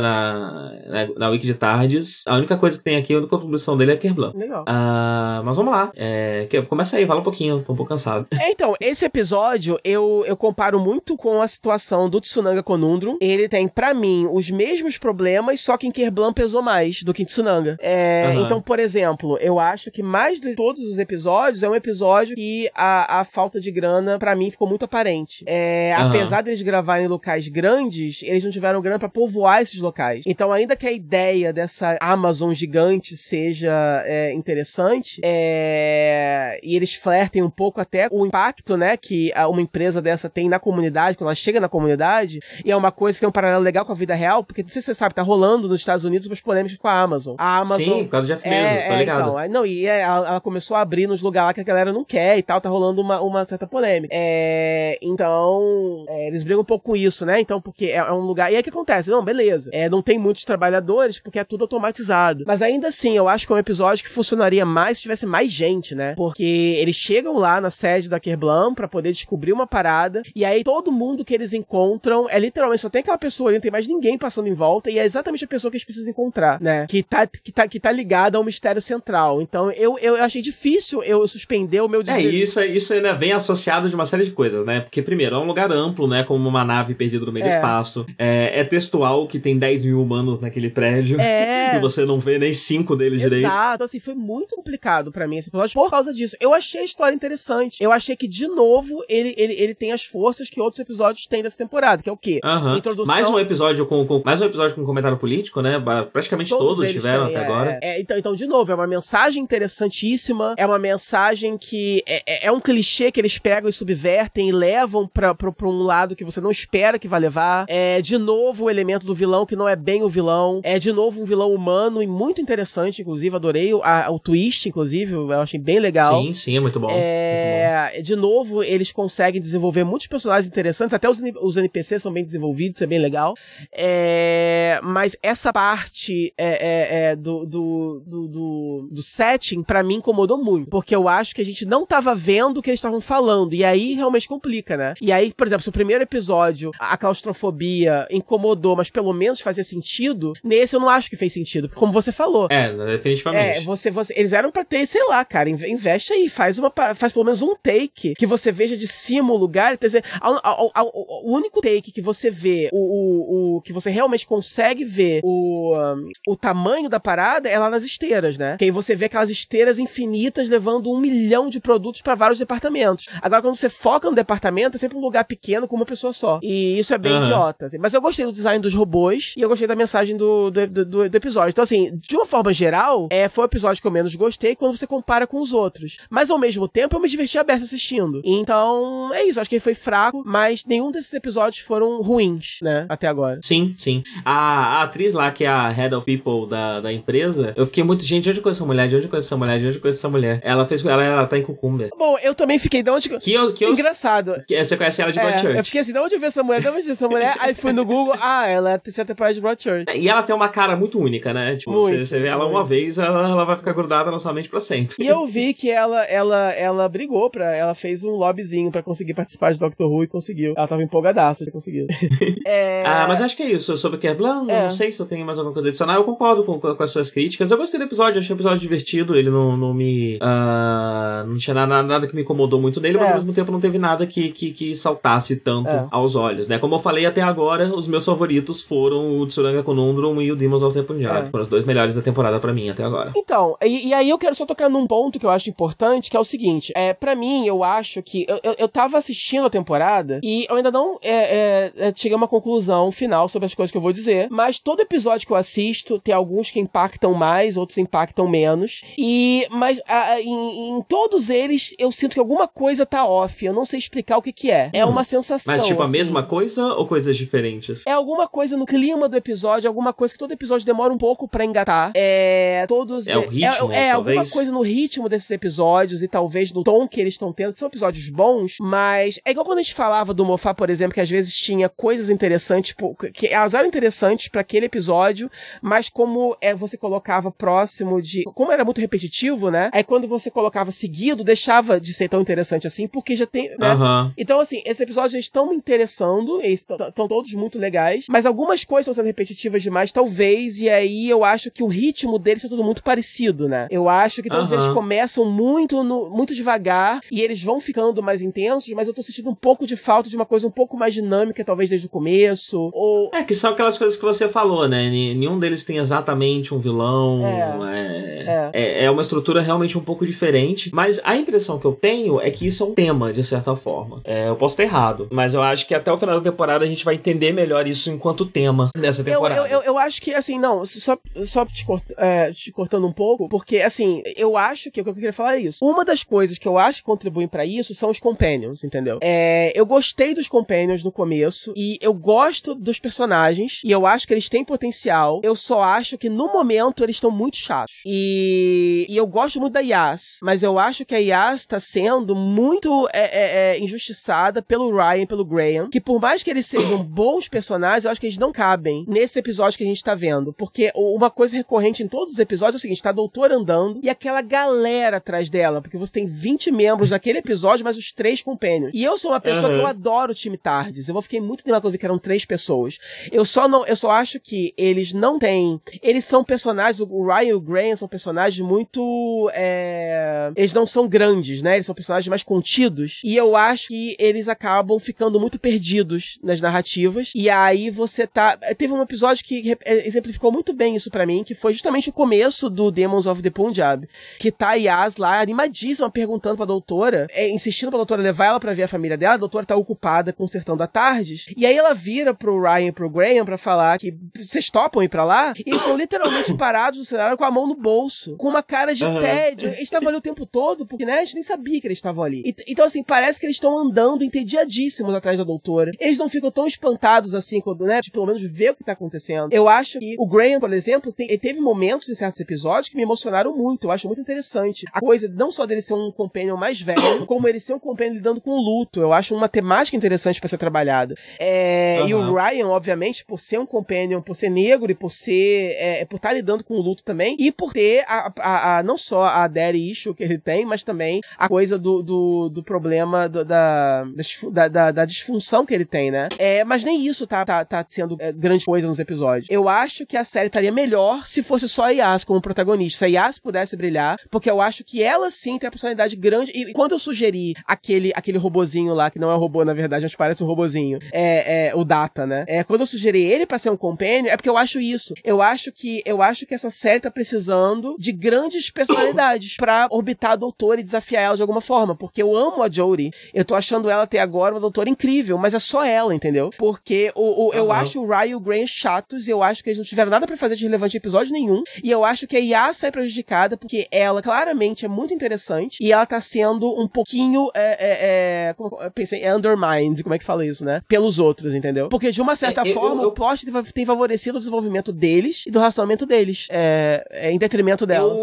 na, 0.87 1.07
na 1.17 1.29
Wiki 1.29 1.45
de 1.45 1.53
Tardes, 1.53 2.23
a 2.27 2.35
única 2.35 2.57
coisa 2.57 2.77
que 2.77 2.83
tem 2.83 2.95
aqui, 2.95 3.13
a 3.13 3.17
única 3.17 3.29
contribuição 3.29 3.77
dele 3.77 3.93
é 3.93 3.97
Kerblan. 3.97 4.33
Legal. 4.35 4.63
Uh, 4.63 5.43
mas 5.43 5.55
vamos 5.55 5.71
lá. 5.71 5.91
É, 5.97 6.47
começa 6.67 6.97
aí, 6.97 7.05
fala 7.05 7.19
um 7.19 7.23
pouquinho, 7.23 7.61
tô 7.61 7.73
um 7.73 7.75
pouco 7.75 7.89
cansado. 7.89 8.27
É, 8.39 8.51
então, 8.51 8.75
esse 8.79 9.03
episódio 9.03 9.79
eu, 9.83 10.23
eu 10.25 10.37
comparo 10.37 10.79
muito 10.79 11.17
com 11.17 11.41
a 11.41 11.47
situação 11.47 12.09
do 12.09 12.21
Tsunanga 12.21 12.61
Conundrum. 12.61 13.17
Ele 13.19 13.49
tem, 13.49 13.67
para 13.67 13.93
mim, 13.93 14.27
os 14.31 14.49
mesmos 14.49 14.97
problemas, 14.97 15.59
só 15.59 15.75
que 15.75 15.87
em 15.87 15.91
Kerblan 15.91 16.31
pesou 16.31 16.61
mais 16.61 17.03
do 17.03 17.13
que 17.13 17.23
em 17.23 17.25
Tsunanga. 17.25 17.77
É, 17.81 18.33
uhum. 18.35 18.45
Então, 18.45 18.61
por 18.61 18.79
exemplo, 18.79 19.37
eu 19.39 19.59
acho 19.59 19.91
que 19.91 20.03
mais 20.03 20.39
de 20.39 20.55
todos 20.55 20.81
os 20.83 20.99
episódios 20.99 21.63
é 21.63 21.69
um 21.69 21.75
episódio 21.75 22.35
que 22.35 22.69
a, 22.73 23.19
a 23.19 23.23
falta 23.23 23.59
de 23.59 23.71
grana, 23.71 24.17
para 24.17 24.35
mim, 24.35 24.51
ficou 24.51 24.67
muito 24.67 24.85
aparente. 24.85 25.43
É, 25.47 25.95
uhum. 25.97 26.07
Apesar 26.07 26.41
deles 26.41 26.61
gravarem 26.61 27.05
em 27.05 27.09
locais 27.09 27.47
grandes, 27.47 28.21
eles 28.23 28.43
não 28.43 28.51
tiveram 28.51 28.81
grana 28.81 28.99
para 28.99 29.09
povoar 29.09 29.61
esses 29.61 29.79
locais. 29.79 30.06
Então, 30.25 30.51
ainda 30.51 30.75
que 30.75 30.87
a 30.87 30.91
ideia 30.91 31.51
dessa 31.51 31.97
Amazon 31.99 32.51
gigante 32.53 33.15
seja 33.15 34.03
é, 34.05 34.33
interessante, 34.33 35.19
é, 35.23 36.59
e 36.63 36.75
eles 36.75 36.93
flertem 36.93 37.43
um 37.43 37.49
pouco 37.49 37.79
até 37.81 38.07
o 38.11 38.25
impacto, 38.25 38.77
né, 38.77 38.97
que 38.97 39.31
uma 39.49 39.61
empresa 39.61 40.01
dessa 40.01 40.29
tem 40.29 40.49
na 40.49 40.59
comunidade, 40.59 41.17
quando 41.17 41.27
ela 41.27 41.35
chega 41.35 41.59
na 41.59 41.69
comunidade, 41.69 42.39
e 42.63 42.71
é 42.71 42.75
uma 42.75 42.91
coisa 42.91 43.17
que 43.17 43.21
tem 43.21 43.29
um 43.29 43.31
paralelo 43.31 43.63
legal 43.63 43.85
com 43.85 43.91
a 43.91 43.95
vida 43.95 44.15
real, 44.15 44.43
porque 44.43 44.61
não 44.61 44.69
sei 44.69 44.81
se 44.81 44.87
você 44.87 44.95
sabe, 44.95 45.15
tá 45.15 45.21
rolando 45.21 45.67
nos 45.67 45.79
Estados 45.79 46.05
Unidos 46.05 46.27
umas 46.27 46.41
polêmicas 46.41 46.77
com 46.77 46.87
a 46.87 46.99
Amazon. 46.99 47.35
A 47.37 47.59
Amazon. 47.59 47.77
Sim, 47.77 48.03
por 48.03 48.11
causa 48.11 48.27
do 48.27 48.33
Jeff 48.33 48.47
Bezos, 48.47 48.83
é, 48.83 48.87
tá 48.87 48.95
ligado? 48.95 49.29
Então, 49.29 49.49
não, 49.49 49.65
e 49.65 49.85
é, 49.85 50.01
ela, 50.01 50.27
ela, 50.27 50.41
começou 50.41 50.75
a 50.77 50.81
abrir 50.81 51.07
nos 51.07 51.21
lugares 51.21 51.47
lá 51.47 51.53
que 51.53 51.61
a 51.61 51.63
galera 51.63 51.93
não 51.93 52.03
quer 52.03 52.37
e 52.37 52.43
tal, 52.43 52.59
tá 52.59 52.69
rolando 52.69 53.01
uma, 53.01 53.21
uma 53.21 53.45
certa 53.45 53.65
polêmica. 53.65 54.13
É, 54.13 54.97
então, 55.01 56.05
é, 56.09 56.27
eles 56.27 56.43
brigam 56.43 56.61
um 56.61 56.65
pouco 56.65 56.85
com 56.85 56.95
isso, 56.95 57.25
né? 57.25 57.39
Então, 57.39 57.61
porque 57.61 57.85
é, 57.85 57.97
é 57.97 58.11
um 58.11 58.21
lugar. 58.21 58.51
E 58.51 58.55
aí 58.55 58.61
o 58.61 58.63
que 58.63 58.69
acontece? 58.69 59.09
Não, 59.09 59.23
beleza. 59.23 59.69
É, 59.73 59.89
não 59.89 59.96
tem 60.01 60.17
muitos 60.17 60.43
trabalhadores 60.43 61.19
porque 61.19 61.39
é 61.39 61.43
tudo 61.43 61.63
automatizado. 61.63 62.43
Mas 62.45 62.61
ainda 62.61 62.87
assim, 62.87 63.15
eu 63.15 63.27
acho 63.27 63.45
que 63.45 63.53
é 63.53 63.55
um 63.55 63.59
episódio 63.59 64.03
que 64.03 64.09
funcionaria 64.09 64.65
mais 64.65 64.97
se 64.97 65.03
tivesse 65.03 65.25
mais 65.25 65.51
gente, 65.51 65.95
né? 65.95 66.13
Porque 66.15 66.75
eles 66.79 66.95
chegam 66.95 67.37
lá 67.37 67.59
na 67.59 67.69
sede 67.69 68.09
da 68.09 68.19
Kerblan 68.19 68.73
para 68.73 68.87
poder 68.87 69.11
descobrir 69.11 69.53
uma 69.53 69.67
parada. 69.67 70.21
E 70.35 70.45
aí 70.45 70.63
todo 70.63 70.91
mundo 70.91 71.25
que 71.25 71.33
eles 71.33 71.53
encontram 71.53 72.27
é 72.29 72.39
literalmente 72.39 72.81
só 72.81 72.89
tem 72.89 73.01
aquela 73.01 73.17
pessoa 73.17 73.49
ali, 73.49 73.57
não 73.57 73.61
tem 73.61 73.71
mais 73.71 73.87
ninguém 73.87 74.17
passando 74.17 74.47
em 74.47 74.53
volta. 74.53 74.89
E 74.89 74.99
é 74.99 75.05
exatamente 75.05 75.45
a 75.45 75.47
pessoa 75.47 75.71
que 75.71 75.77
eles 75.77 75.85
precisam 75.85 76.09
encontrar, 76.09 76.59
né? 76.61 76.85
Que 76.87 77.03
tá, 77.03 77.27
que 77.27 77.51
tá, 77.51 77.67
que 77.67 77.79
tá 77.79 77.91
ligada 77.91 78.37
ao 78.37 78.43
mistério 78.43 78.81
central. 78.81 79.41
Então 79.41 79.71
eu, 79.71 79.97
eu 79.99 80.15
achei 80.23 80.41
difícil 80.41 81.03
eu 81.03 81.27
suspender 81.27 81.81
o 81.81 81.87
meu 81.87 82.01
É, 82.07 82.21
isso, 82.21 82.61
isso 82.61 82.93
ainda 82.93 83.13
vem 83.13 83.31
associado 83.31 83.89
de 83.89 83.95
uma 83.95 84.05
série 84.05 84.23
de 84.23 84.31
coisas, 84.31 84.65
né? 84.65 84.81
Porque, 84.81 85.01
primeiro, 85.01 85.35
é 85.35 85.39
um 85.39 85.45
lugar 85.45 85.71
amplo, 85.71 86.07
né? 86.07 86.23
Como 86.23 86.47
uma 86.47 86.63
nave 86.63 86.93
perdida 86.93 87.25
no 87.25 87.31
meio 87.31 87.45
é. 87.45 87.49
do 87.49 87.55
espaço. 87.55 88.05
É, 88.17 88.59
é 88.59 88.63
textual, 88.63 89.27
que 89.27 89.39
tem 89.39 89.57
10 89.57 89.85
mil 89.87 90.01
humanos 90.01 90.39
naquele 90.39 90.69
prédio. 90.69 91.19
É. 91.19 91.75
e 91.77 91.79
você 91.79 92.05
não 92.05 92.19
vê 92.19 92.37
nem 92.37 92.53
cinco 92.53 92.95
deles 92.95 93.19
Exato. 93.19 93.29
direito. 93.29 93.51
Exato, 93.51 93.83
assim, 93.83 93.99
foi 93.99 94.13
muito 94.13 94.55
complicado 94.55 95.11
para 95.11 95.27
mim 95.27 95.37
esse 95.37 95.49
episódio 95.49 95.73
por 95.73 95.89
causa 95.89 96.13
disso. 96.13 96.35
Eu 96.39 96.53
achei 96.53 96.81
a 96.81 96.85
história 96.85 97.15
interessante. 97.15 97.81
Eu 97.81 97.91
achei 97.91 98.15
que, 98.15 98.27
de 98.27 98.47
novo, 98.47 99.03
ele, 99.07 99.33
ele, 99.37 99.53
ele 99.53 99.75
tem 99.75 99.91
as 99.91 100.03
forças 100.03 100.49
que 100.49 100.59
outros 100.59 100.79
episódios 100.79 101.27
têm 101.27 101.43
dessa 101.43 101.57
temporada, 101.57 102.01
que 102.03 102.09
é 102.09 102.11
o 102.11 102.17
quê? 102.17 102.39
Uhum. 102.43 102.77
Introdução... 102.77 103.13
Mais 103.13 103.29
um 103.29 103.39
episódio 103.39 103.85
com, 103.85 104.05
com, 104.05 104.21
mais 104.23 104.41
um 104.41 104.45
episódio 104.45 104.75
com 104.75 104.83
comentário 104.85 105.17
político, 105.17 105.61
né? 105.61 105.81
Praticamente 106.11 106.49
todos, 106.49 106.77
todos 106.77 106.91
tiveram 106.91 107.27
têm, 107.27 107.35
até 107.35 107.43
é, 107.43 107.47
agora. 107.47 107.79
É, 107.81 108.01
então, 108.01 108.17
então, 108.17 108.35
de 108.35 108.45
novo, 108.45 108.71
é 108.71 108.75
uma 108.75 108.87
mensagem 108.87 109.41
interessantíssima, 109.41 110.53
é 110.57 110.65
uma 110.65 110.79
mensagem 110.79 111.57
que 111.57 112.03
é, 112.05 112.23
é, 112.25 112.47
é 112.47 112.51
um 112.51 112.59
clichê 112.59 113.11
que 113.11 113.19
eles 113.19 113.37
pegam 113.37 113.69
e 113.69 113.73
subvertem 113.73 114.49
e 114.49 114.51
levam 114.51 115.07
pra, 115.07 115.33
pra, 115.33 115.51
pra, 115.51 115.67
um 115.67 115.83
lado 115.83 116.15
que 116.15 116.25
você 116.25 116.41
não 116.41 116.51
espera 116.51 116.99
que 116.99 117.07
vai 117.07 117.19
levar. 117.19 117.65
É, 117.67 118.01
de 118.01 118.17
novo, 118.17 118.65
o 118.65 118.69
elemento 118.69 119.05
do 119.05 119.15
vilão 119.15 119.45
que 119.45 119.55
não 119.55 119.67
é 119.67 119.75
bem 119.77 120.03
o 120.03 120.09
vilão. 120.09 120.59
É, 120.63 120.79
de 120.79 120.91
novo, 120.91 121.21
um 121.21 121.25
vilão 121.25 121.53
humano 121.53 122.01
e 122.01 122.07
muito 122.07 122.41
interessante, 122.41 123.01
inclusive, 123.01 123.35
adorei 123.35 123.71
a, 123.83 124.09
o 124.11 124.19
twist, 124.19 124.67
inclusive, 124.67 125.13
eu 125.13 125.39
achei 125.39 125.59
bem 125.59 125.79
legal. 125.79 126.21
Sim, 126.21 126.33
sim, 126.33 126.57
é 126.57 126.59
muito 126.59 126.79
bom. 126.79 126.89
É, 126.91 127.91
muito 127.91 127.95
bom. 127.95 128.01
De 128.03 128.15
novo, 128.15 128.63
eles 128.63 128.91
conseguem 128.91 129.39
desenvolver 129.39 129.83
muitos 129.83 130.07
personagens 130.07 130.47
interessantes, 130.47 130.93
até 130.93 131.09
os, 131.09 131.21
os 131.41 131.57
NPCs 131.57 132.01
são 132.01 132.11
bem 132.11 132.23
desenvolvidos, 132.23 132.77
isso 132.77 132.83
é 132.83 132.87
bem 132.87 132.99
legal. 132.99 133.35
É, 133.71 134.79
mas 134.83 135.15
essa 135.21 135.53
parte 135.53 136.33
é, 136.37 136.47
é, 136.47 137.11
é 137.11 137.15
do, 137.15 137.45
do, 137.45 138.03
do, 138.05 138.27
do, 138.27 138.89
do 138.91 139.03
setting, 139.03 139.63
para 139.63 139.83
mim, 139.83 139.95
incomodou 139.95 140.43
muito, 140.43 140.69
porque 140.69 140.95
eu 140.95 141.07
acho 141.07 141.35
que 141.35 141.41
a 141.41 141.45
gente 141.45 141.65
não 141.65 141.85
tava 141.85 142.13
vendo 142.15 142.57
o 142.57 142.61
que 142.61 142.69
eles 142.69 142.79
estavam 142.79 143.01
falando, 143.01 143.53
e 143.53 143.63
aí 143.63 143.93
realmente 143.93 144.27
complica, 144.27 144.75
né? 144.75 144.93
E 145.01 145.11
aí, 145.11 145.33
por 145.33 145.47
exemplo, 145.47 145.63
se 145.63 145.69
o 145.69 145.73
primeiro 145.73 146.03
episódio, 146.03 146.71
a 146.79 146.97
claustrofobia 146.97 148.07
incomodou, 148.11 148.75
mas 148.75 148.89
pelo 148.89 149.13
menos 149.13 149.39
fazia 149.39 149.56
sentido, 149.63 150.33
nesse 150.43 150.75
eu 150.75 150.79
não 150.79 150.89
acho 150.89 151.09
que 151.09 151.15
fez 151.15 151.33
sentido, 151.33 151.69
como 151.69 151.91
você 151.91 152.11
falou. 152.11 152.47
É, 152.49 152.71
definitivamente. 152.87 153.59
É, 153.59 153.61
você, 153.61 153.91
você, 153.91 154.13
eles 154.15 154.33
eram 154.33 154.51
pra 154.51 154.63
ter, 154.63 154.85
sei 154.85 155.05
lá, 155.07 155.23
cara, 155.23 155.49
investe 155.49 156.13
aí, 156.13 156.29
faz 156.29 156.57
uma, 156.57 156.71
faz 156.95 157.13
pelo 157.13 157.25
menos 157.25 157.41
um 157.41 157.55
take 157.55 158.15
que 158.15 158.25
você 158.25 158.51
veja 158.51 158.75
de 158.77 158.87
cima 158.87 159.33
o 159.33 159.37
lugar, 159.37 159.77
quer 159.77 159.87
dizer, 159.87 160.03
ao, 160.19 160.39
ao, 160.43 160.71
ao, 160.73 160.91
o 160.95 161.35
único 161.35 161.61
take 161.61 161.91
que 161.91 162.01
você 162.01 162.29
vê, 162.29 162.69
o, 162.71 162.77
o, 162.77 163.57
o, 163.57 163.61
que 163.61 163.73
você 163.73 163.89
realmente 163.89 164.25
consegue 164.25 164.83
ver 164.83 165.21
o, 165.23 165.75
um, 165.75 166.09
o 166.27 166.35
tamanho 166.35 166.89
da 166.89 166.99
parada 166.99 167.49
é 167.49 167.57
lá 167.57 167.69
nas 167.69 167.83
esteiras, 167.83 168.37
né? 168.37 168.57
Que 168.57 168.65
aí 168.65 168.71
você 168.71 168.95
vê 168.95 169.05
aquelas 169.05 169.29
esteiras 169.29 169.79
infinitas 169.79 170.49
levando 170.49 170.91
um 170.91 170.99
milhão 170.99 171.49
de 171.49 171.59
produtos 171.59 172.01
para 172.01 172.15
vários 172.15 172.39
departamentos. 172.39 173.07
Agora, 173.21 173.41
quando 173.41 173.55
você 173.55 173.69
foca 173.69 174.09
no 174.09 174.15
departamento, 174.15 174.77
é 174.77 174.79
sempre 174.79 174.97
um 174.97 175.01
lugar 175.01 175.25
pequeno 175.25 175.67
com 175.67 175.75
uma 175.75 175.85
pessoa 175.85 176.13
só. 176.13 176.39
E 176.41 176.77
isso 176.79 176.93
é 176.93 176.97
bem 176.97 177.13
uhum. 177.13 177.23
idiota. 177.23 177.65
Assim. 177.65 177.77
Mas 177.77 177.93
eu 177.93 178.01
gostei 178.01 178.25
do 178.25 178.31
design 178.31 178.61
dos 178.61 178.73
robôs 178.73 179.33
e 179.37 179.41
eu 179.41 179.46
gostei 179.49 179.67
da 179.67 179.75
mensagem 179.75 180.15
do, 180.17 180.49
do, 180.49 180.67
do, 180.67 181.09
do 181.09 181.15
episódio. 181.15 181.51
Então, 181.51 181.63
assim, 181.63 181.91
de 181.95 182.15
uma 182.15 182.25
forma 182.25 182.53
geral, 182.53 183.07
é, 183.11 183.27
foi 183.27 183.43
o 183.43 183.47
episódio 183.47 183.81
que 183.81 183.87
eu 183.87 183.91
menos 183.91 184.15
gostei 184.15 184.55
quando 184.55 184.77
você 184.77 184.87
compara 184.87 185.25
com 185.25 185.39
os 185.39 185.53
outros. 185.53 185.97
Mas 186.09 186.29
ao 186.29 186.37
mesmo 186.37 186.67
tempo, 186.67 186.95
eu 186.95 186.99
me 186.99 187.07
diverti 187.07 187.37
aberto 187.37 187.63
assistindo. 187.63 188.21
Então, 188.23 189.13
é 189.13 189.23
isso. 189.23 189.39
Acho 189.39 189.49
que 189.49 189.55
ele 189.55 189.63
foi 189.63 189.75
fraco, 189.75 190.23
mas 190.25 190.65
nenhum 190.65 190.91
desses 190.91 191.13
episódios 191.13 191.61
foram 191.61 192.01
ruins, 192.01 192.59
né? 192.61 192.85
Até 192.89 193.07
agora. 193.07 193.39
Sim, 193.41 193.73
sim. 193.75 194.03
A, 194.23 194.79
a 194.79 194.83
atriz 194.83 195.13
lá, 195.13 195.31
que 195.31 195.43
é 195.43 195.47
a 195.47 195.69
Head 195.69 195.95
of 195.95 196.05
People 196.05 196.49
da, 196.49 196.81
da 196.81 196.93
empresa, 196.93 197.53
eu 197.55 197.65
fiquei 197.65 197.83
muito, 197.83 198.05
gente, 198.05 198.23
de 198.23 198.29
onde 198.31 198.41
conheço 198.41 198.59
essa 198.59 198.67
mulher? 198.67 198.87
De 198.87 198.95
onde 198.95 199.07
conheço 199.07 199.27
essa 199.27 199.37
mulher? 199.37 199.59
De 199.59 199.67
onde 199.67 199.79
conheço 199.79 199.99
essa 199.99 200.09
mulher? 200.09 200.39
Ela 200.43 200.65
fez, 200.65 200.85
ela, 200.85 201.03
ela 201.03 201.25
tá 201.27 201.37
em 201.37 201.43
Cucumber. 201.43 201.89
Bom, 201.97 202.17
eu 202.21 202.35
também 202.35 202.59
fiquei 202.59 202.83
de 202.83 202.91
onde... 202.91 203.09
Que 203.19 203.33
eu, 203.33 203.53
que 203.53 203.65
eu... 203.65 203.71
Engraçado. 203.71 204.43
Que, 204.47 204.63
você 204.63 204.75
conhece 204.75 205.01
ela 205.01 205.11
de. 205.11 205.19
É, 205.19 205.59
eu 205.59 205.63
fiquei 205.63 205.81
assim, 205.81 205.93
de 205.93 205.99
onde 205.99 206.15
eu 206.15 206.19
vi 206.19 206.25
essa 206.25 206.43
mulher? 206.43 206.61
De 206.61 206.67
onde 206.67 206.79
eu 206.79 206.83
vi 206.83 206.91
essa 206.91 207.07
mulher? 207.07 207.35
Aí 207.39 207.53
fui 207.53 207.73
no 207.73 207.85
Google, 207.85 208.15
ah, 208.19 208.47
ela 208.47 208.71
é 208.71 208.77
terceira 208.77 209.07
temporada 209.07 209.33
de 209.37 209.41
Broadchurch. 209.41 209.85
É, 209.87 209.97
e 209.97 210.09
ela 210.09 210.23
tem 210.23 210.35
uma 210.35 210.49
cara 210.49 210.75
muito 210.75 210.99
única, 210.99 211.33
né? 211.33 211.55
Tipo, 211.55 211.71
muito, 211.71 212.05
você, 212.05 212.19
vê 212.19 212.27
ela 212.27 212.43
muito. 212.43 212.55
uma 212.55 212.65
vez, 212.65 212.97
ela, 212.97 213.29
ela 213.29 213.45
vai 213.45 213.57
ficar 213.57 213.73
grudada 213.73 214.11
na 214.11 214.19
sua 214.19 214.33
mente 214.33 214.49
pra 214.49 214.59
sempre. 214.59 214.95
E 214.99 215.07
eu 215.07 215.25
vi 215.25 215.53
que 215.53 215.69
ela, 215.69 216.03
ela, 216.03 216.51
ela 216.53 216.89
brigou 216.89 217.29
pra... 217.29 217.55
Ela 217.55 217.73
fez 217.73 218.03
um 218.03 218.11
lobbyzinho 218.11 218.71
pra 218.71 218.83
conseguir 218.83 219.13
participar 219.13 219.53
de 219.53 219.59
Doctor 219.59 219.89
Who 219.89 220.03
e 220.03 220.07
conseguiu. 220.07 220.53
Ela 220.57 220.67
tava 220.67 220.83
empolgadaça 220.83 221.45
de 221.45 221.51
conseguir. 221.51 221.87
é... 222.45 222.83
Ah, 222.85 223.05
mas 223.07 223.21
acho 223.21 223.35
que 223.35 223.43
é 223.43 223.51
isso. 223.51 223.77
Sobre 223.77 223.97
o 223.97 223.99
Kerblan, 223.99 224.45
é. 224.47 224.63
não 224.63 224.69
sei 224.69 224.91
se 224.91 225.01
eu 225.01 225.05
tenho 225.05 225.25
mais 225.25 225.37
alguma 225.37 225.53
coisa 225.53 225.67
a 225.67 225.69
adicionar. 225.69 225.95
Eu 225.95 226.03
concordo 226.03 226.43
com, 226.43 226.59
com, 226.59 226.83
as 226.83 226.91
suas 226.91 227.11
críticas. 227.11 227.51
Eu 227.51 227.57
gostei 227.57 227.79
do 227.79 227.85
episódio, 227.85 228.19
achei 228.19 228.33
o 228.33 228.37
episódio 228.37 228.59
divertido. 228.59 229.15
Ele 229.15 229.29
não, 229.29 229.55
não 229.55 229.73
me... 229.73 230.17
Uh, 230.17 231.27
não 231.27 231.37
tinha 231.37 231.53
nada, 231.53 231.83
nada 231.83 232.07
que 232.07 232.15
me 232.15 232.21
incomodou 232.21 232.61
muito 232.61 232.81
nele, 232.81 232.97
é. 232.97 232.99
mas 232.99 233.09
ao 233.09 233.15
mesmo 233.17 233.33
tempo 233.33 233.51
não 233.51 233.59
teve 233.59 233.77
nada 233.77 234.05
que, 234.05 234.29
que, 234.29 234.51
que 234.51 234.75
saltasse 234.75 235.35
tanto 235.35 235.69
é. 235.69 235.87
aos 235.91 236.15
olhos, 236.15 236.47
né? 236.47 236.57
Como 236.57 236.75
eu 236.75 236.79
falei 236.79 237.05
até 237.05 237.21
agora, 237.21 237.73
os 237.75 237.87
meus 237.87 238.05
favoritos 238.05 238.61
foram 238.61 239.19
o 239.19 239.26
Tsuranga 239.27 239.63
Conundrum 239.63 240.21
e 240.21 240.31
o 240.31 240.35
Demons 240.35 240.61
of 240.61 240.77
the 240.77 240.83
Punjab. 240.83 241.27
É. 241.27 241.31
Foram 241.31 241.41
os 241.43 241.47
dois 241.47 241.65
melhores 241.65 241.95
da 241.95 242.01
temporada 242.01 242.39
para 242.39 242.53
mim 242.53 242.69
até 242.69 242.83
agora. 242.83 243.11
Então, 243.15 243.57
e, 243.63 243.87
e, 243.87 243.93
aí 243.93 244.09
eu 244.09 244.17
quero 244.17 244.35
só 244.35 244.45
tocar 244.45 244.69
num 244.69 244.87
ponto 244.87 245.19
que 245.19 245.25
eu 245.25 245.29
acho 245.29 245.49
importante, 245.49 246.09
que 246.09 246.17
é 246.17 246.19
o 246.19 246.25
seguinte. 246.25 246.71
É, 246.75 246.93
para 246.93 247.15
mim, 247.15 247.45
eu 247.45 247.63
acho 247.63 248.01
que... 248.01 248.25
Eu, 248.27 248.39
eu, 248.43 248.55
eu 248.57 248.67
tava 248.67 248.97
assistindo 248.97 249.45
a 249.45 249.49
temporada 249.49 250.19
e 250.23 250.45
eu 250.49 250.55
ainda 250.55 250.71
não 250.71 250.97
é, 251.03 251.71
é, 251.77 251.93
cheguei 251.95 252.13
a 252.13 252.17
uma 252.17 252.27
conclusão 252.27 252.91
final 252.91 253.27
sobre 253.27 253.45
as 253.45 253.53
coisas 253.53 253.71
que 253.71 253.77
eu 253.77 253.81
vou 253.81 253.91
dizer, 253.91 254.27
mas 254.29 254.59
todo 254.59 254.81
episódio 254.81 255.25
que 255.25 255.33
eu 255.33 255.37
assisto 255.37 255.99
tem 255.99 256.13
alguns 256.13 256.51
que 256.51 256.59
impactam 256.59 257.13
mais, 257.13 257.57
outros 257.57 257.77
impactam 257.77 258.27
menos. 258.27 258.81
E... 258.97 259.47
Mas 259.49 259.81
a, 259.87 260.19
em, 260.21 260.69
em 260.69 260.81
todos 260.87 261.29
eles, 261.29 261.75
eu 261.77 261.91
sinto 261.91 262.13
que 262.13 262.19
alguma 262.19 262.47
coisa 262.47 262.85
tá 262.85 263.05
off. 263.05 263.45
Eu 263.45 263.53
não 263.53 263.65
sei 263.65 263.79
explicar 263.79 264.17
o 264.17 264.21
que 264.21 264.31
que 264.31 264.51
é. 264.51 264.69
É 264.73 264.85
uma 264.85 265.03
sensação. 265.03 265.53
Mas 265.53 265.65
tipo 265.65 265.81
assim. 265.81 265.89
a 265.89 265.91
mesma 265.91 266.23
coisa 266.23 266.65
ou 266.73 266.85
coisas 266.87 267.17
diferentes? 267.17 267.85
É 267.85 267.91
alguma 267.91 268.27
coisa 268.27 268.55
no 268.55 268.65
clima 268.65 269.09
do 269.09 269.16
episódio, 269.17 269.67
alguma 269.67 269.93
coisa 269.93 270.13
que 270.13 270.19
todo 270.19 270.31
episódio 270.31 270.65
demora 270.65 270.93
um 270.93 270.97
pouco 270.97 271.27
para 271.27 271.45
engatar. 271.45 271.91
É 271.95 272.65
todos 272.67 273.07
é 273.07 273.17
o 273.17 273.27
ritmo, 273.27 273.71
é, 273.71 273.87
é 273.87 273.91
alguma 273.91 274.25
coisa 274.25 274.51
no 274.51 274.61
ritmo 274.61 275.09
desses 275.09 275.29
episódios 275.31 276.03
e 276.03 276.07
talvez 276.07 276.51
no 276.51 276.63
tom 276.63 276.87
que 276.87 276.99
eles 276.99 277.13
estão 277.13 277.31
tendo, 277.31 277.53
que 277.53 277.59
são 277.59 277.67
episódios 277.67 278.09
bons, 278.09 278.57
mas 278.59 279.19
é 279.25 279.31
igual 279.31 279.45
quando 279.45 279.59
a 279.59 279.61
gente 279.61 279.73
falava 279.73 280.13
do 280.13 280.25
Mofá, 280.25 280.53
por 280.53 280.69
exemplo, 280.69 280.93
que 280.93 281.01
às 281.01 281.09
vezes 281.09 281.35
tinha 281.35 281.69
coisas 281.69 282.09
interessantes, 282.09 282.75
que 283.13 283.27
elas 283.27 283.53
eram 283.53 283.67
interessantes 283.67 284.27
para 284.27 284.41
aquele 284.41 284.65
episódio, 284.65 285.29
mas 285.61 285.89
como 285.89 286.35
é 286.41 286.53
você 286.53 286.77
colocava 286.77 287.31
próximo 287.31 288.01
de, 288.01 288.23
como 288.35 288.51
era 288.51 288.65
muito 288.65 288.81
repetitivo, 288.81 289.49
né? 289.49 289.69
Aí 289.73 289.83
quando 289.83 290.07
você 290.07 290.29
colocava 290.29 290.71
seguido, 290.71 291.23
deixava 291.23 291.79
de 291.79 291.93
ser 291.93 292.09
tão 292.09 292.21
interessante 292.21 292.67
assim, 292.67 292.87
porque 292.87 293.15
já 293.15 293.25
tem, 293.25 293.55
né? 293.57 293.73
Uhum. 293.73 294.11
Então 294.17 294.39
assim, 294.39 294.61
esses 294.65 294.81
episódios 294.81 295.13
estão 295.13 295.49
me 295.49 295.55
interessando, 295.55 296.41
estão 296.41 297.07
todos 297.07 297.33
muito 297.33 297.57
legais, 297.59 298.05
mas 298.09 298.25
algumas 298.25 298.63
coisas 298.63 298.87
estão 298.87 298.93
sendo 298.93 299.06
repetitivas 299.07 299.63
demais, 299.63 299.91
talvez, 299.91 300.59
e 300.59 300.69
aí 300.69 301.09
eu 301.09 301.23
acho 301.23 301.49
que 301.49 301.63
o 301.63 301.67
ritmo 301.67 302.19
deles 302.19 302.43
é 302.45 302.49
tudo 302.49 302.63
muito 302.63 302.83
parecido, 302.83 303.47
né? 303.47 303.67
Eu 303.71 303.89
acho 303.89 304.21
que 304.21 304.29
todos 304.29 304.51
uhum. 304.51 304.57
eles 304.57 304.67
começam 304.69 305.25
muito 305.25 305.83
no, 305.83 306.09
muito 306.09 306.35
devagar 306.35 307.01
e 307.11 307.21
eles 307.21 307.41
vão 307.41 307.59
ficando 307.59 308.01
mais 308.03 308.21
intensos, 308.21 308.71
mas 308.73 308.87
eu 308.87 308.93
tô 308.93 309.01
sentindo 309.01 309.29
um 309.29 309.35
pouco 309.35 309.65
de 309.65 309.75
falta 309.75 310.09
de 310.09 310.15
uma 310.15 310.25
coisa 310.25 310.47
um 310.47 310.51
pouco 310.51 310.77
mais 310.77 310.93
dinâmica, 310.93 311.43
talvez 311.43 311.69
desde 311.69 311.87
o 311.87 311.89
começo, 311.89 312.69
ou... 312.73 313.09
É, 313.13 313.23
que 313.23 313.33
são 313.33 313.51
aquelas 313.51 313.77
coisas 313.77 313.97
que 313.97 314.03
você 314.03 314.29
falou, 314.29 314.67
né? 314.67 314.89
Nenhum 314.89 315.39
deles 315.39 315.63
tem 315.63 315.77
exatamente 315.77 316.53
um 316.53 316.59
vilão, 316.59 317.25
é, 317.25 318.25
é, 318.27 318.49
é. 318.53 318.85
é 318.85 318.91
uma 318.91 319.01
estrutura 319.01 319.41
realmente 319.41 319.77
um 319.77 319.83
pouco 319.83 320.05
diferente, 320.05 320.69
mas 320.73 320.99
a 321.03 321.15
impressão 321.15 321.57
que 321.59 321.65
eu 321.65 321.73
tenho 321.73 322.19
é 322.21 322.29
que 322.29 322.45
isso 322.45 322.63
é 322.63 322.65
um 322.67 322.73
tema, 322.73 323.13
de 323.13 323.23
certa 323.23 323.55
forma. 323.55 324.01
É, 324.03 324.27
eu 324.27 324.35
posso 324.35 324.53
estar 324.53 324.63
errado, 324.63 325.07
mas 325.11 325.33
eu 325.33 325.41
acho 325.41 325.67
que 325.67 325.73
até 325.73 325.91
o 325.91 325.97
final 325.97 326.19
da 326.19 326.31
temporada 326.31 326.65
a 326.65 326.67
gente 326.67 326.83
vai 326.83 326.95
entender 326.95 327.31
melhor 327.31 327.67
isso 327.67 327.89
enquanto 327.89 328.25
tema 328.25 328.69
nessa 328.97 329.03
temporada. 329.03 329.41
Eu, 329.41 329.45
eu, 329.45 329.61
eu, 329.61 329.63
eu 329.63 329.77
acho 329.77 330.01
que, 330.01 330.13
assim, 330.13 330.39
não, 330.39 330.65
só, 330.65 330.97
só 331.23 331.45
te, 331.45 331.65
cort, 331.65 331.83
é, 331.97 332.31
te, 332.31 332.51
cortando 332.51 332.87
um 332.87 332.93
pouco, 332.93 333.27
porque, 333.29 333.59
assim, 333.59 334.01
eu 334.15 334.37
acho 334.37 334.71
que 334.71 334.81
o 334.81 334.83
que 334.83 334.89
eu 334.89 334.93
queria 334.93 335.13
falar 335.13 335.35
é 335.35 335.41
isso. 335.41 335.63
Uma 335.63 335.83
das 335.83 336.03
coisas 336.03 336.37
que 336.37 336.47
eu 336.47 336.57
acho 336.57 336.79
que 336.79 336.85
contribuem 336.85 337.27
para 337.27 337.45
isso 337.45 337.73
são 337.75 337.89
os 337.89 337.99
companions, 337.99 338.63
entendeu? 338.63 338.99
É, 339.01 339.51
eu 339.55 339.65
gostei 339.65 340.13
dos 340.13 340.27
companions 340.27 340.83
no 340.83 340.91
começo 340.91 341.53
e 341.55 341.77
eu 341.81 341.93
gosto 341.93 342.55
dos 342.55 342.79
personagens 342.79 343.61
e 343.63 343.71
eu 343.71 343.85
acho 343.85 344.07
que 344.07 344.13
eles 344.13 344.29
têm 344.29 344.43
potencial. 344.43 345.21
Eu 345.23 345.35
só 345.35 345.61
acho 345.61 345.97
que 345.97 346.09
no 346.09 346.31
momento 346.31 346.83
eles 346.83 346.95
estão 346.95 347.11
muito 347.11 347.37
chatos. 347.37 347.81
E, 347.85 348.85
e 348.89 348.97
eu 348.97 349.05
gosto 349.07 349.39
muito 349.39 349.53
da 349.53 349.59
Yas, 349.59 350.17
mas 350.21 350.43
eu 350.43 350.57
acho 350.57 350.85
que 350.85 350.95
a 350.95 350.99
Yas 350.99 351.45
tá 351.45 351.59
sendo 351.59 352.15
muito 352.15 352.87
é, 352.93 352.99
é, 352.99 353.55
é, 353.55 353.59
injustiçada 353.59 354.41
pelo 354.41 354.75
Ryan, 354.75 355.05
pelo 355.05 355.25
Graham, 355.25 355.69
que 355.69 355.81
por 355.81 355.99
mais 355.99 356.23
que 356.23 356.29
eles 356.29 356.45
sejam 356.45 356.83
bons 356.83 357.27
personagens, 357.27 357.85
eu 357.85 357.91
acho 357.91 357.99
que 357.99 358.07
eles 358.07 358.17
não 358.17 358.31
cabem 358.31 358.85
nesse 358.87 359.19
episódio 359.19 359.57
que 359.57 359.63
a 359.63 359.67
gente 359.67 359.83
tá 359.83 359.93
vendo. 359.93 360.33
Porque 360.33 360.71
uma 360.73 361.09
coisa 361.09 361.35
recorrente 361.35 361.83
em 361.83 361.87
todos 361.87 362.13
os 362.13 362.19
episódios 362.19 362.55
é 362.55 362.57
o 362.57 362.61
seguinte: 362.61 362.81
tá 362.81 362.89
a 362.89 362.93
doutora 362.93 363.35
andando 363.35 363.79
e 363.83 363.89
aquela 363.89 364.21
galera 364.21 364.97
atrás 364.97 365.29
dela, 365.29 365.61
porque 365.61 365.77
você 365.77 365.91
tem 365.91 366.07
20 366.07 366.51
membros 366.51 366.89
daquele 366.89 367.19
episódio, 367.19 367.63
mas 367.63 367.77
os 367.77 367.91
três 367.91 368.21
companions. 368.21 368.71
E 368.73 368.83
eu 368.83 368.97
sou 368.97 369.11
uma 369.11 369.19
pessoa 369.19 369.49
uhum. 369.49 369.57
que 369.57 369.63
eu 369.63 369.67
adoro 369.67 370.11
o 370.11 370.15
time 370.15 370.37
Tardes. 370.37 370.87
Eu 370.87 371.01
fiquei 371.01 371.19
muito 371.19 371.41
animado 371.43 371.63
quando 371.63 371.73
vi 371.73 371.77
que 371.77 371.85
eram 371.85 371.99
três 371.99 372.23
pessoas. 372.25 372.79
Eu 373.11 373.25
só 373.25 373.47
não, 373.47 373.65
eu 373.65 373.75
só 373.75 373.91
acho 373.91 374.19
que 374.19 374.53
eles 374.57 374.93
não 374.93 375.19
têm. 375.19 375.59
Eles 375.81 376.05
são 376.05 376.23
personagens, 376.23 376.79
o 376.79 377.05
Ryan 377.05 377.29
e 377.29 377.33
o 377.33 377.41
Graham 377.41 377.75
são 377.75 377.87
personagens 377.87 378.39
muito. 378.39 379.29
É, 379.33 380.31
eles 380.35 380.53
não 380.53 380.65
são 380.65 380.87
grandes, 380.87 381.41
né? 381.41 381.55
Eles 381.55 381.65
são 381.65 381.75
personagens 381.75 382.07
mais 382.07 382.23
contidos. 382.23 383.01
E 383.03 383.15
eu 383.15 383.35
acho 383.35 383.67
que 383.67 383.95
eles 383.99 384.27
acabam 384.27 384.79
ficando 384.79 385.19
muito 385.19 385.39
perdidos 385.39 386.19
nas 386.23 386.39
narrativas. 386.39 387.11
E 387.15 387.29
aí 387.29 387.69
você 387.69 388.07
tá. 388.07 388.37
Teve 388.67 388.77
um 388.77 388.83
episódio 388.83 389.23
que 389.23 389.57
é, 389.63 389.87
exemplificou 389.87 390.29
muito 390.29 390.51
bem 390.51 390.75
isso 390.75 390.91
para 390.91 391.05
mim, 391.05 391.23
que 391.23 391.33
foi 391.33 391.53
justamente 391.53 391.89
o 391.89 391.93
começo 391.93 392.49
do 392.49 392.69
Demons 392.69 393.07
of 393.07 393.21
the 393.21 393.29
Punjab, 393.29 393.87
que 394.19 394.29
tá 394.29 394.55
Yas 394.55 394.97
lá, 394.97 395.21
animadíssima, 395.21 395.89
perguntando 395.89 396.35
pra 396.35 396.45
doutora, 396.45 397.07
é, 397.11 397.29
insistindo 397.29 397.69
pra 397.69 397.77
doutora 397.77 398.01
levar 398.01 398.25
ela 398.25 398.39
para 398.41 398.53
ver 398.53 398.63
a 398.63 398.67
família 398.67 398.97
dela, 398.97 399.13
a 399.13 399.17
doutora 399.17 399.45
tá 399.45 399.55
ocupada 399.55 400.11
consertando 400.11 400.61
a 400.63 400.67
tardes, 400.67 401.27
e 401.37 401.45
aí 401.45 401.55
ela 401.55 401.73
vira 401.73 402.13
pro 402.13 402.41
Ryan 402.41 402.67
e 402.67 402.71
pro 402.73 402.89
Graham 402.89 403.23
para 403.23 403.37
falar 403.37 403.79
que 403.79 403.95
vocês 404.27 404.49
topam 404.49 404.83
ir 404.83 404.89
pra 404.89 405.05
lá, 405.05 405.31
e 405.37 405.49
eles 405.49 405.61
estão 405.61 405.77
literalmente 405.77 406.33
parados 406.35 406.79
no 406.79 406.85
cenário 406.85 407.17
com 407.17 407.23
a 407.23 407.31
mão 407.31 407.47
no 407.47 407.55
bolso, 407.55 408.17
com 408.17 408.27
uma 408.27 408.43
cara 408.43 408.75
de 408.75 408.83
uhum. 408.83 408.99
tédio. 408.99 409.47
Eles 409.47 409.61
estavam 409.61 409.87
ali 409.87 409.97
o 409.97 410.01
tempo 410.01 410.25
todo, 410.25 410.67
porque 410.67 410.85
né, 410.85 410.95
a 410.95 411.05
gente 411.05 411.13
nem 411.13 411.23
sabia 411.23 411.61
que 411.61 411.67
eles 411.67 411.77
estavam 411.77 412.03
ali. 412.03 412.21
E, 412.25 412.35
então, 412.49 412.65
assim, 412.65 412.83
parece 412.83 413.17
que 413.17 413.25
eles 413.25 413.37
estão 413.37 413.57
andando 413.57 414.03
entediadíssimos 414.03 414.93
atrás 414.93 415.17
da 415.17 415.23
doutora. 415.23 415.71
Eles 415.79 415.97
não 415.97 416.09
ficam 416.09 416.29
tão 416.29 416.45
espantados 416.45 417.15
assim, 417.15 417.39
quando, 417.39 417.63
né, 417.63 417.79
de 417.79 417.91
pelo 417.91 418.05
menos 418.05 418.21
ver 418.21 418.56
que 418.57 418.63
tá 418.63 418.73
acontecendo. 418.73 419.31
Eu 419.31 419.47
acho 419.47 419.79
que 419.79 419.95
o 419.97 420.07
Graham, 420.07 420.39
por 420.39 420.51
exemplo, 420.51 420.91
tem, 420.91 421.07
teve 421.17 421.39
momentos 421.39 421.89
em 421.89 421.95
certos 421.95 422.19
episódios 422.19 422.69
que 422.69 422.75
me 422.75 422.83
emocionaram 422.83 423.35
muito. 423.35 423.67
Eu 423.67 423.71
acho 423.71 423.87
muito 423.87 424.01
interessante. 424.01 424.65
A 424.71 424.79
coisa, 424.79 425.07
não 425.07 425.31
só 425.31 425.45
dele 425.45 425.61
ser 425.61 425.73
um 425.73 425.91
companion 425.91 426.37
mais 426.37 426.61
velho, 426.61 426.81
como 427.05 427.27
ele 427.27 427.39
ser 427.39 427.53
um 427.53 427.59
companion 427.59 427.93
lidando 427.93 428.21
com 428.21 428.31
o 428.31 428.41
luto. 428.41 428.81
Eu 428.81 428.93
acho 428.93 429.15
uma 429.15 429.29
temática 429.29 429.77
interessante 429.77 430.19
para 430.19 430.27
ser 430.27 430.37
trabalhada. 430.37 430.95
É, 431.19 431.79
uhum. 431.81 431.87
E 431.87 431.93
o 431.93 432.13
Ryan, 432.13 432.47
obviamente, 432.47 433.05
por 433.05 433.19
ser 433.19 433.39
um 433.39 433.45
companion, 433.45 434.01
por 434.01 434.15
ser 434.15 434.29
negro 434.29 434.71
e 434.71 434.75
por 434.75 434.91
ser. 434.91 435.55
É, 435.57 435.85
por 435.85 435.97
estar 435.97 436.09
tá 436.09 436.15
lidando 436.15 436.43
com 436.43 436.55
o 436.55 436.61
luto 436.61 436.83
também, 436.83 437.15
e 437.19 437.31
por 437.31 437.53
ter 437.53 437.83
a, 437.87 438.11
a, 438.19 438.57
a 438.57 438.63
não 438.63 438.77
só 438.77 439.03
a 439.03 439.27
daddy 439.27 439.71
issue 439.71 439.93
que 439.93 440.03
ele 440.03 440.17
tem, 440.17 440.45
mas 440.45 440.63
também 440.63 441.01
a 441.17 441.27
coisa 441.27 441.57
do, 441.57 441.81
do, 441.81 442.29
do 442.29 442.43
problema 442.43 443.07
do, 443.07 443.23
da, 443.23 443.85
da, 444.31 444.47
da, 444.47 444.71
da, 444.71 444.85
disfunção 444.85 445.45
que 445.45 445.53
ele 445.53 445.65
tem, 445.65 445.91
né? 445.91 446.09
É, 446.17 446.43
mas 446.43 446.63
nem 446.63 446.85
isso 446.85 447.05
tá, 447.05 447.25
tá, 447.25 447.43
tá 447.45 447.65
sendo 447.67 447.97
é, 447.99 448.11
grande 448.11 448.45
coisa 448.47 448.65
nos 448.65 448.79
episódios. 448.79 449.27
Eu 449.29 449.49
acho 449.49 449.85
que 449.85 449.97
a 449.97 450.05
série 450.05 450.27
estaria 450.27 450.53
melhor 450.53 451.05
se 451.05 451.21
fosse 451.21 451.49
só 451.49 451.65
a 451.65 451.69
Yas 451.69 452.05
como 452.05 452.21
protagonista. 452.21 452.79
Se 452.79 452.85
a 452.85 452.87
Yas 452.87 453.19
pudesse 453.19 453.57
brilhar, 453.57 453.99
porque 454.09 454.31
eu 454.31 454.39
acho 454.39 454.63
que 454.63 454.81
ela 454.81 455.11
sim 455.11 455.37
tem 455.37 455.49
a 455.49 455.51
personalidade 455.51 455.97
grande. 455.97 456.31
E 456.31 456.53
quando 456.53 456.71
eu 456.71 456.79
sugeri 456.79 457.33
aquele, 457.45 457.91
aquele 457.93 458.17
robozinho 458.17 458.73
lá, 458.73 458.89
que 458.89 458.99
não 458.99 459.11
é 459.11 459.15
um 459.15 459.19
robô, 459.19 459.43
na 459.43 459.53
verdade, 459.53 459.83
mas 459.83 459.93
parece 459.93 460.23
um 460.23 460.27
robozinho, 460.27 460.79
é, 460.93 461.47
é 461.49 461.55
o 461.55 461.65
Data, 461.65 462.07
né? 462.07 462.23
É, 462.25 462.41
quando 462.41 462.61
eu 462.61 462.65
sugeri 462.65 463.03
ele 463.03 463.25
para 463.25 463.37
ser 463.37 463.49
um 463.49 463.57
companion, 463.57 464.05
é 464.07 464.15
porque 464.15 464.29
eu 464.29 464.37
acho 464.37 464.61
isso. 464.61 464.93
Eu 465.03 465.21
acho 465.21 465.51
que 465.51 465.83
eu 465.85 466.01
acho 466.01 466.25
que 466.25 466.33
essa 466.33 466.49
série 466.49 466.79
tá 466.79 466.89
precisando 466.89 467.75
de 467.77 467.91
grandes 467.91 468.49
personalidades 468.49 469.35
para 469.35 469.67
orbitar 469.69 470.11
a 470.11 470.15
doutora 470.15 470.61
e 470.61 470.63
desafiar 470.63 471.03
ela 471.03 471.15
de 471.17 471.21
alguma 471.21 471.41
forma, 471.41 471.75
porque 471.75 472.01
eu 472.01 472.15
amo 472.15 472.41
a 472.41 472.49
Jodie. 472.49 472.91
Eu 473.13 473.25
tô 473.25 473.35
achando 473.35 473.69
ela 473.69 473.83
até 473.83 473.99
agora 473.99 474.35
uma 474.35 474.39
doutora 474.39 474.69
incrível, 474.69 475.17
mas 475.17 475.33
é 475.33 475.39
só 475.39 475.65
ela, 475.65 475.93
entendeu? 475.93 476.29
Porque 476.37 476.93
o, 476.95 477.27
o 477.27 477.33
eu 477.33 477.51
acho 477.51 477.81
o 477.81 477.87
Ryan 477.87 478.05
e 478.05 478.15
Graham 478.37 478.47
chatos 478.47 479.07
e 479.07 479.11
eu 479.11 479.23
acho 479.23 479.43
que 479.43 479.49
eles 479.49 479.57
não 479.57 479.65
tiveram 479.65 479.89
nada 479.89 480.05
para 480.05 480.15
fazer 480.17 480.35
de 480.35 480.45
relevante 480.45 480.77
em 480.77 480.79
episódio 480.79 481.11
nenhum. 481.11 481.43
E 481.63 481.71
eu 481.71 481.83
acho 481.83 482.07
que 482.07 482.15
a 482.15 482.19
Yas 482.19 482.57
sai 482.57 482.71
prejudicada 482.71 483.37
porque 483.37 483.67
ela 483.71 484.01
claramente 484.01 484.65
é 484.65 484.67
muito 484.67 484.93
interessante 484.93 485.57
e 485.59 485.71
ela 485.71 485.85
tá 485.85 485.99
sendo 485.99 486.49
um 486.59 486.67
pouquinho, 486.67 487.29
é, 487.33 487.57
é, 487.59 488.29
é 488.29 488.33
como 488.33 488.61
eu 488.61 488.71
pensei, 488.71 489.03
é 489.03 489.15
undermined, 489.15 489.81
como 489.83 489.95
é 489.95 489.97
que 489.99 490.03
fala 490.03 490.25
isso, 490.25 490.45
né? 490.45 490.61
Pelos 490.67 490.99
outros, 490.99 491.33
entendeu? 491.33 491.69
Porque 491.69 491.91
de 491.91 492.01
uma 492.01 492.15
certa 492.15 492.47
é, 492.47 492.53
forma 492.53 492.81
eu, 492.81 492.83
eu, 492.83 492.89
o 492.89 492.91
plot 492.91 493.25
tem 493.53 493.65
favorecido 493.65 494.17
o 494.17 494.19
desenvolvimento 494.19 494.71
deles 494.71 495.25
e 495.25 495.31
do 495.31 495.39
relacionamento 495.39 495.85
deles, 495.85 496.27
é, 496.29 496.85
é 496.91 497.11
em 497.11 497.17
detrimento 497.17 497.65
dela. 497.65 497.95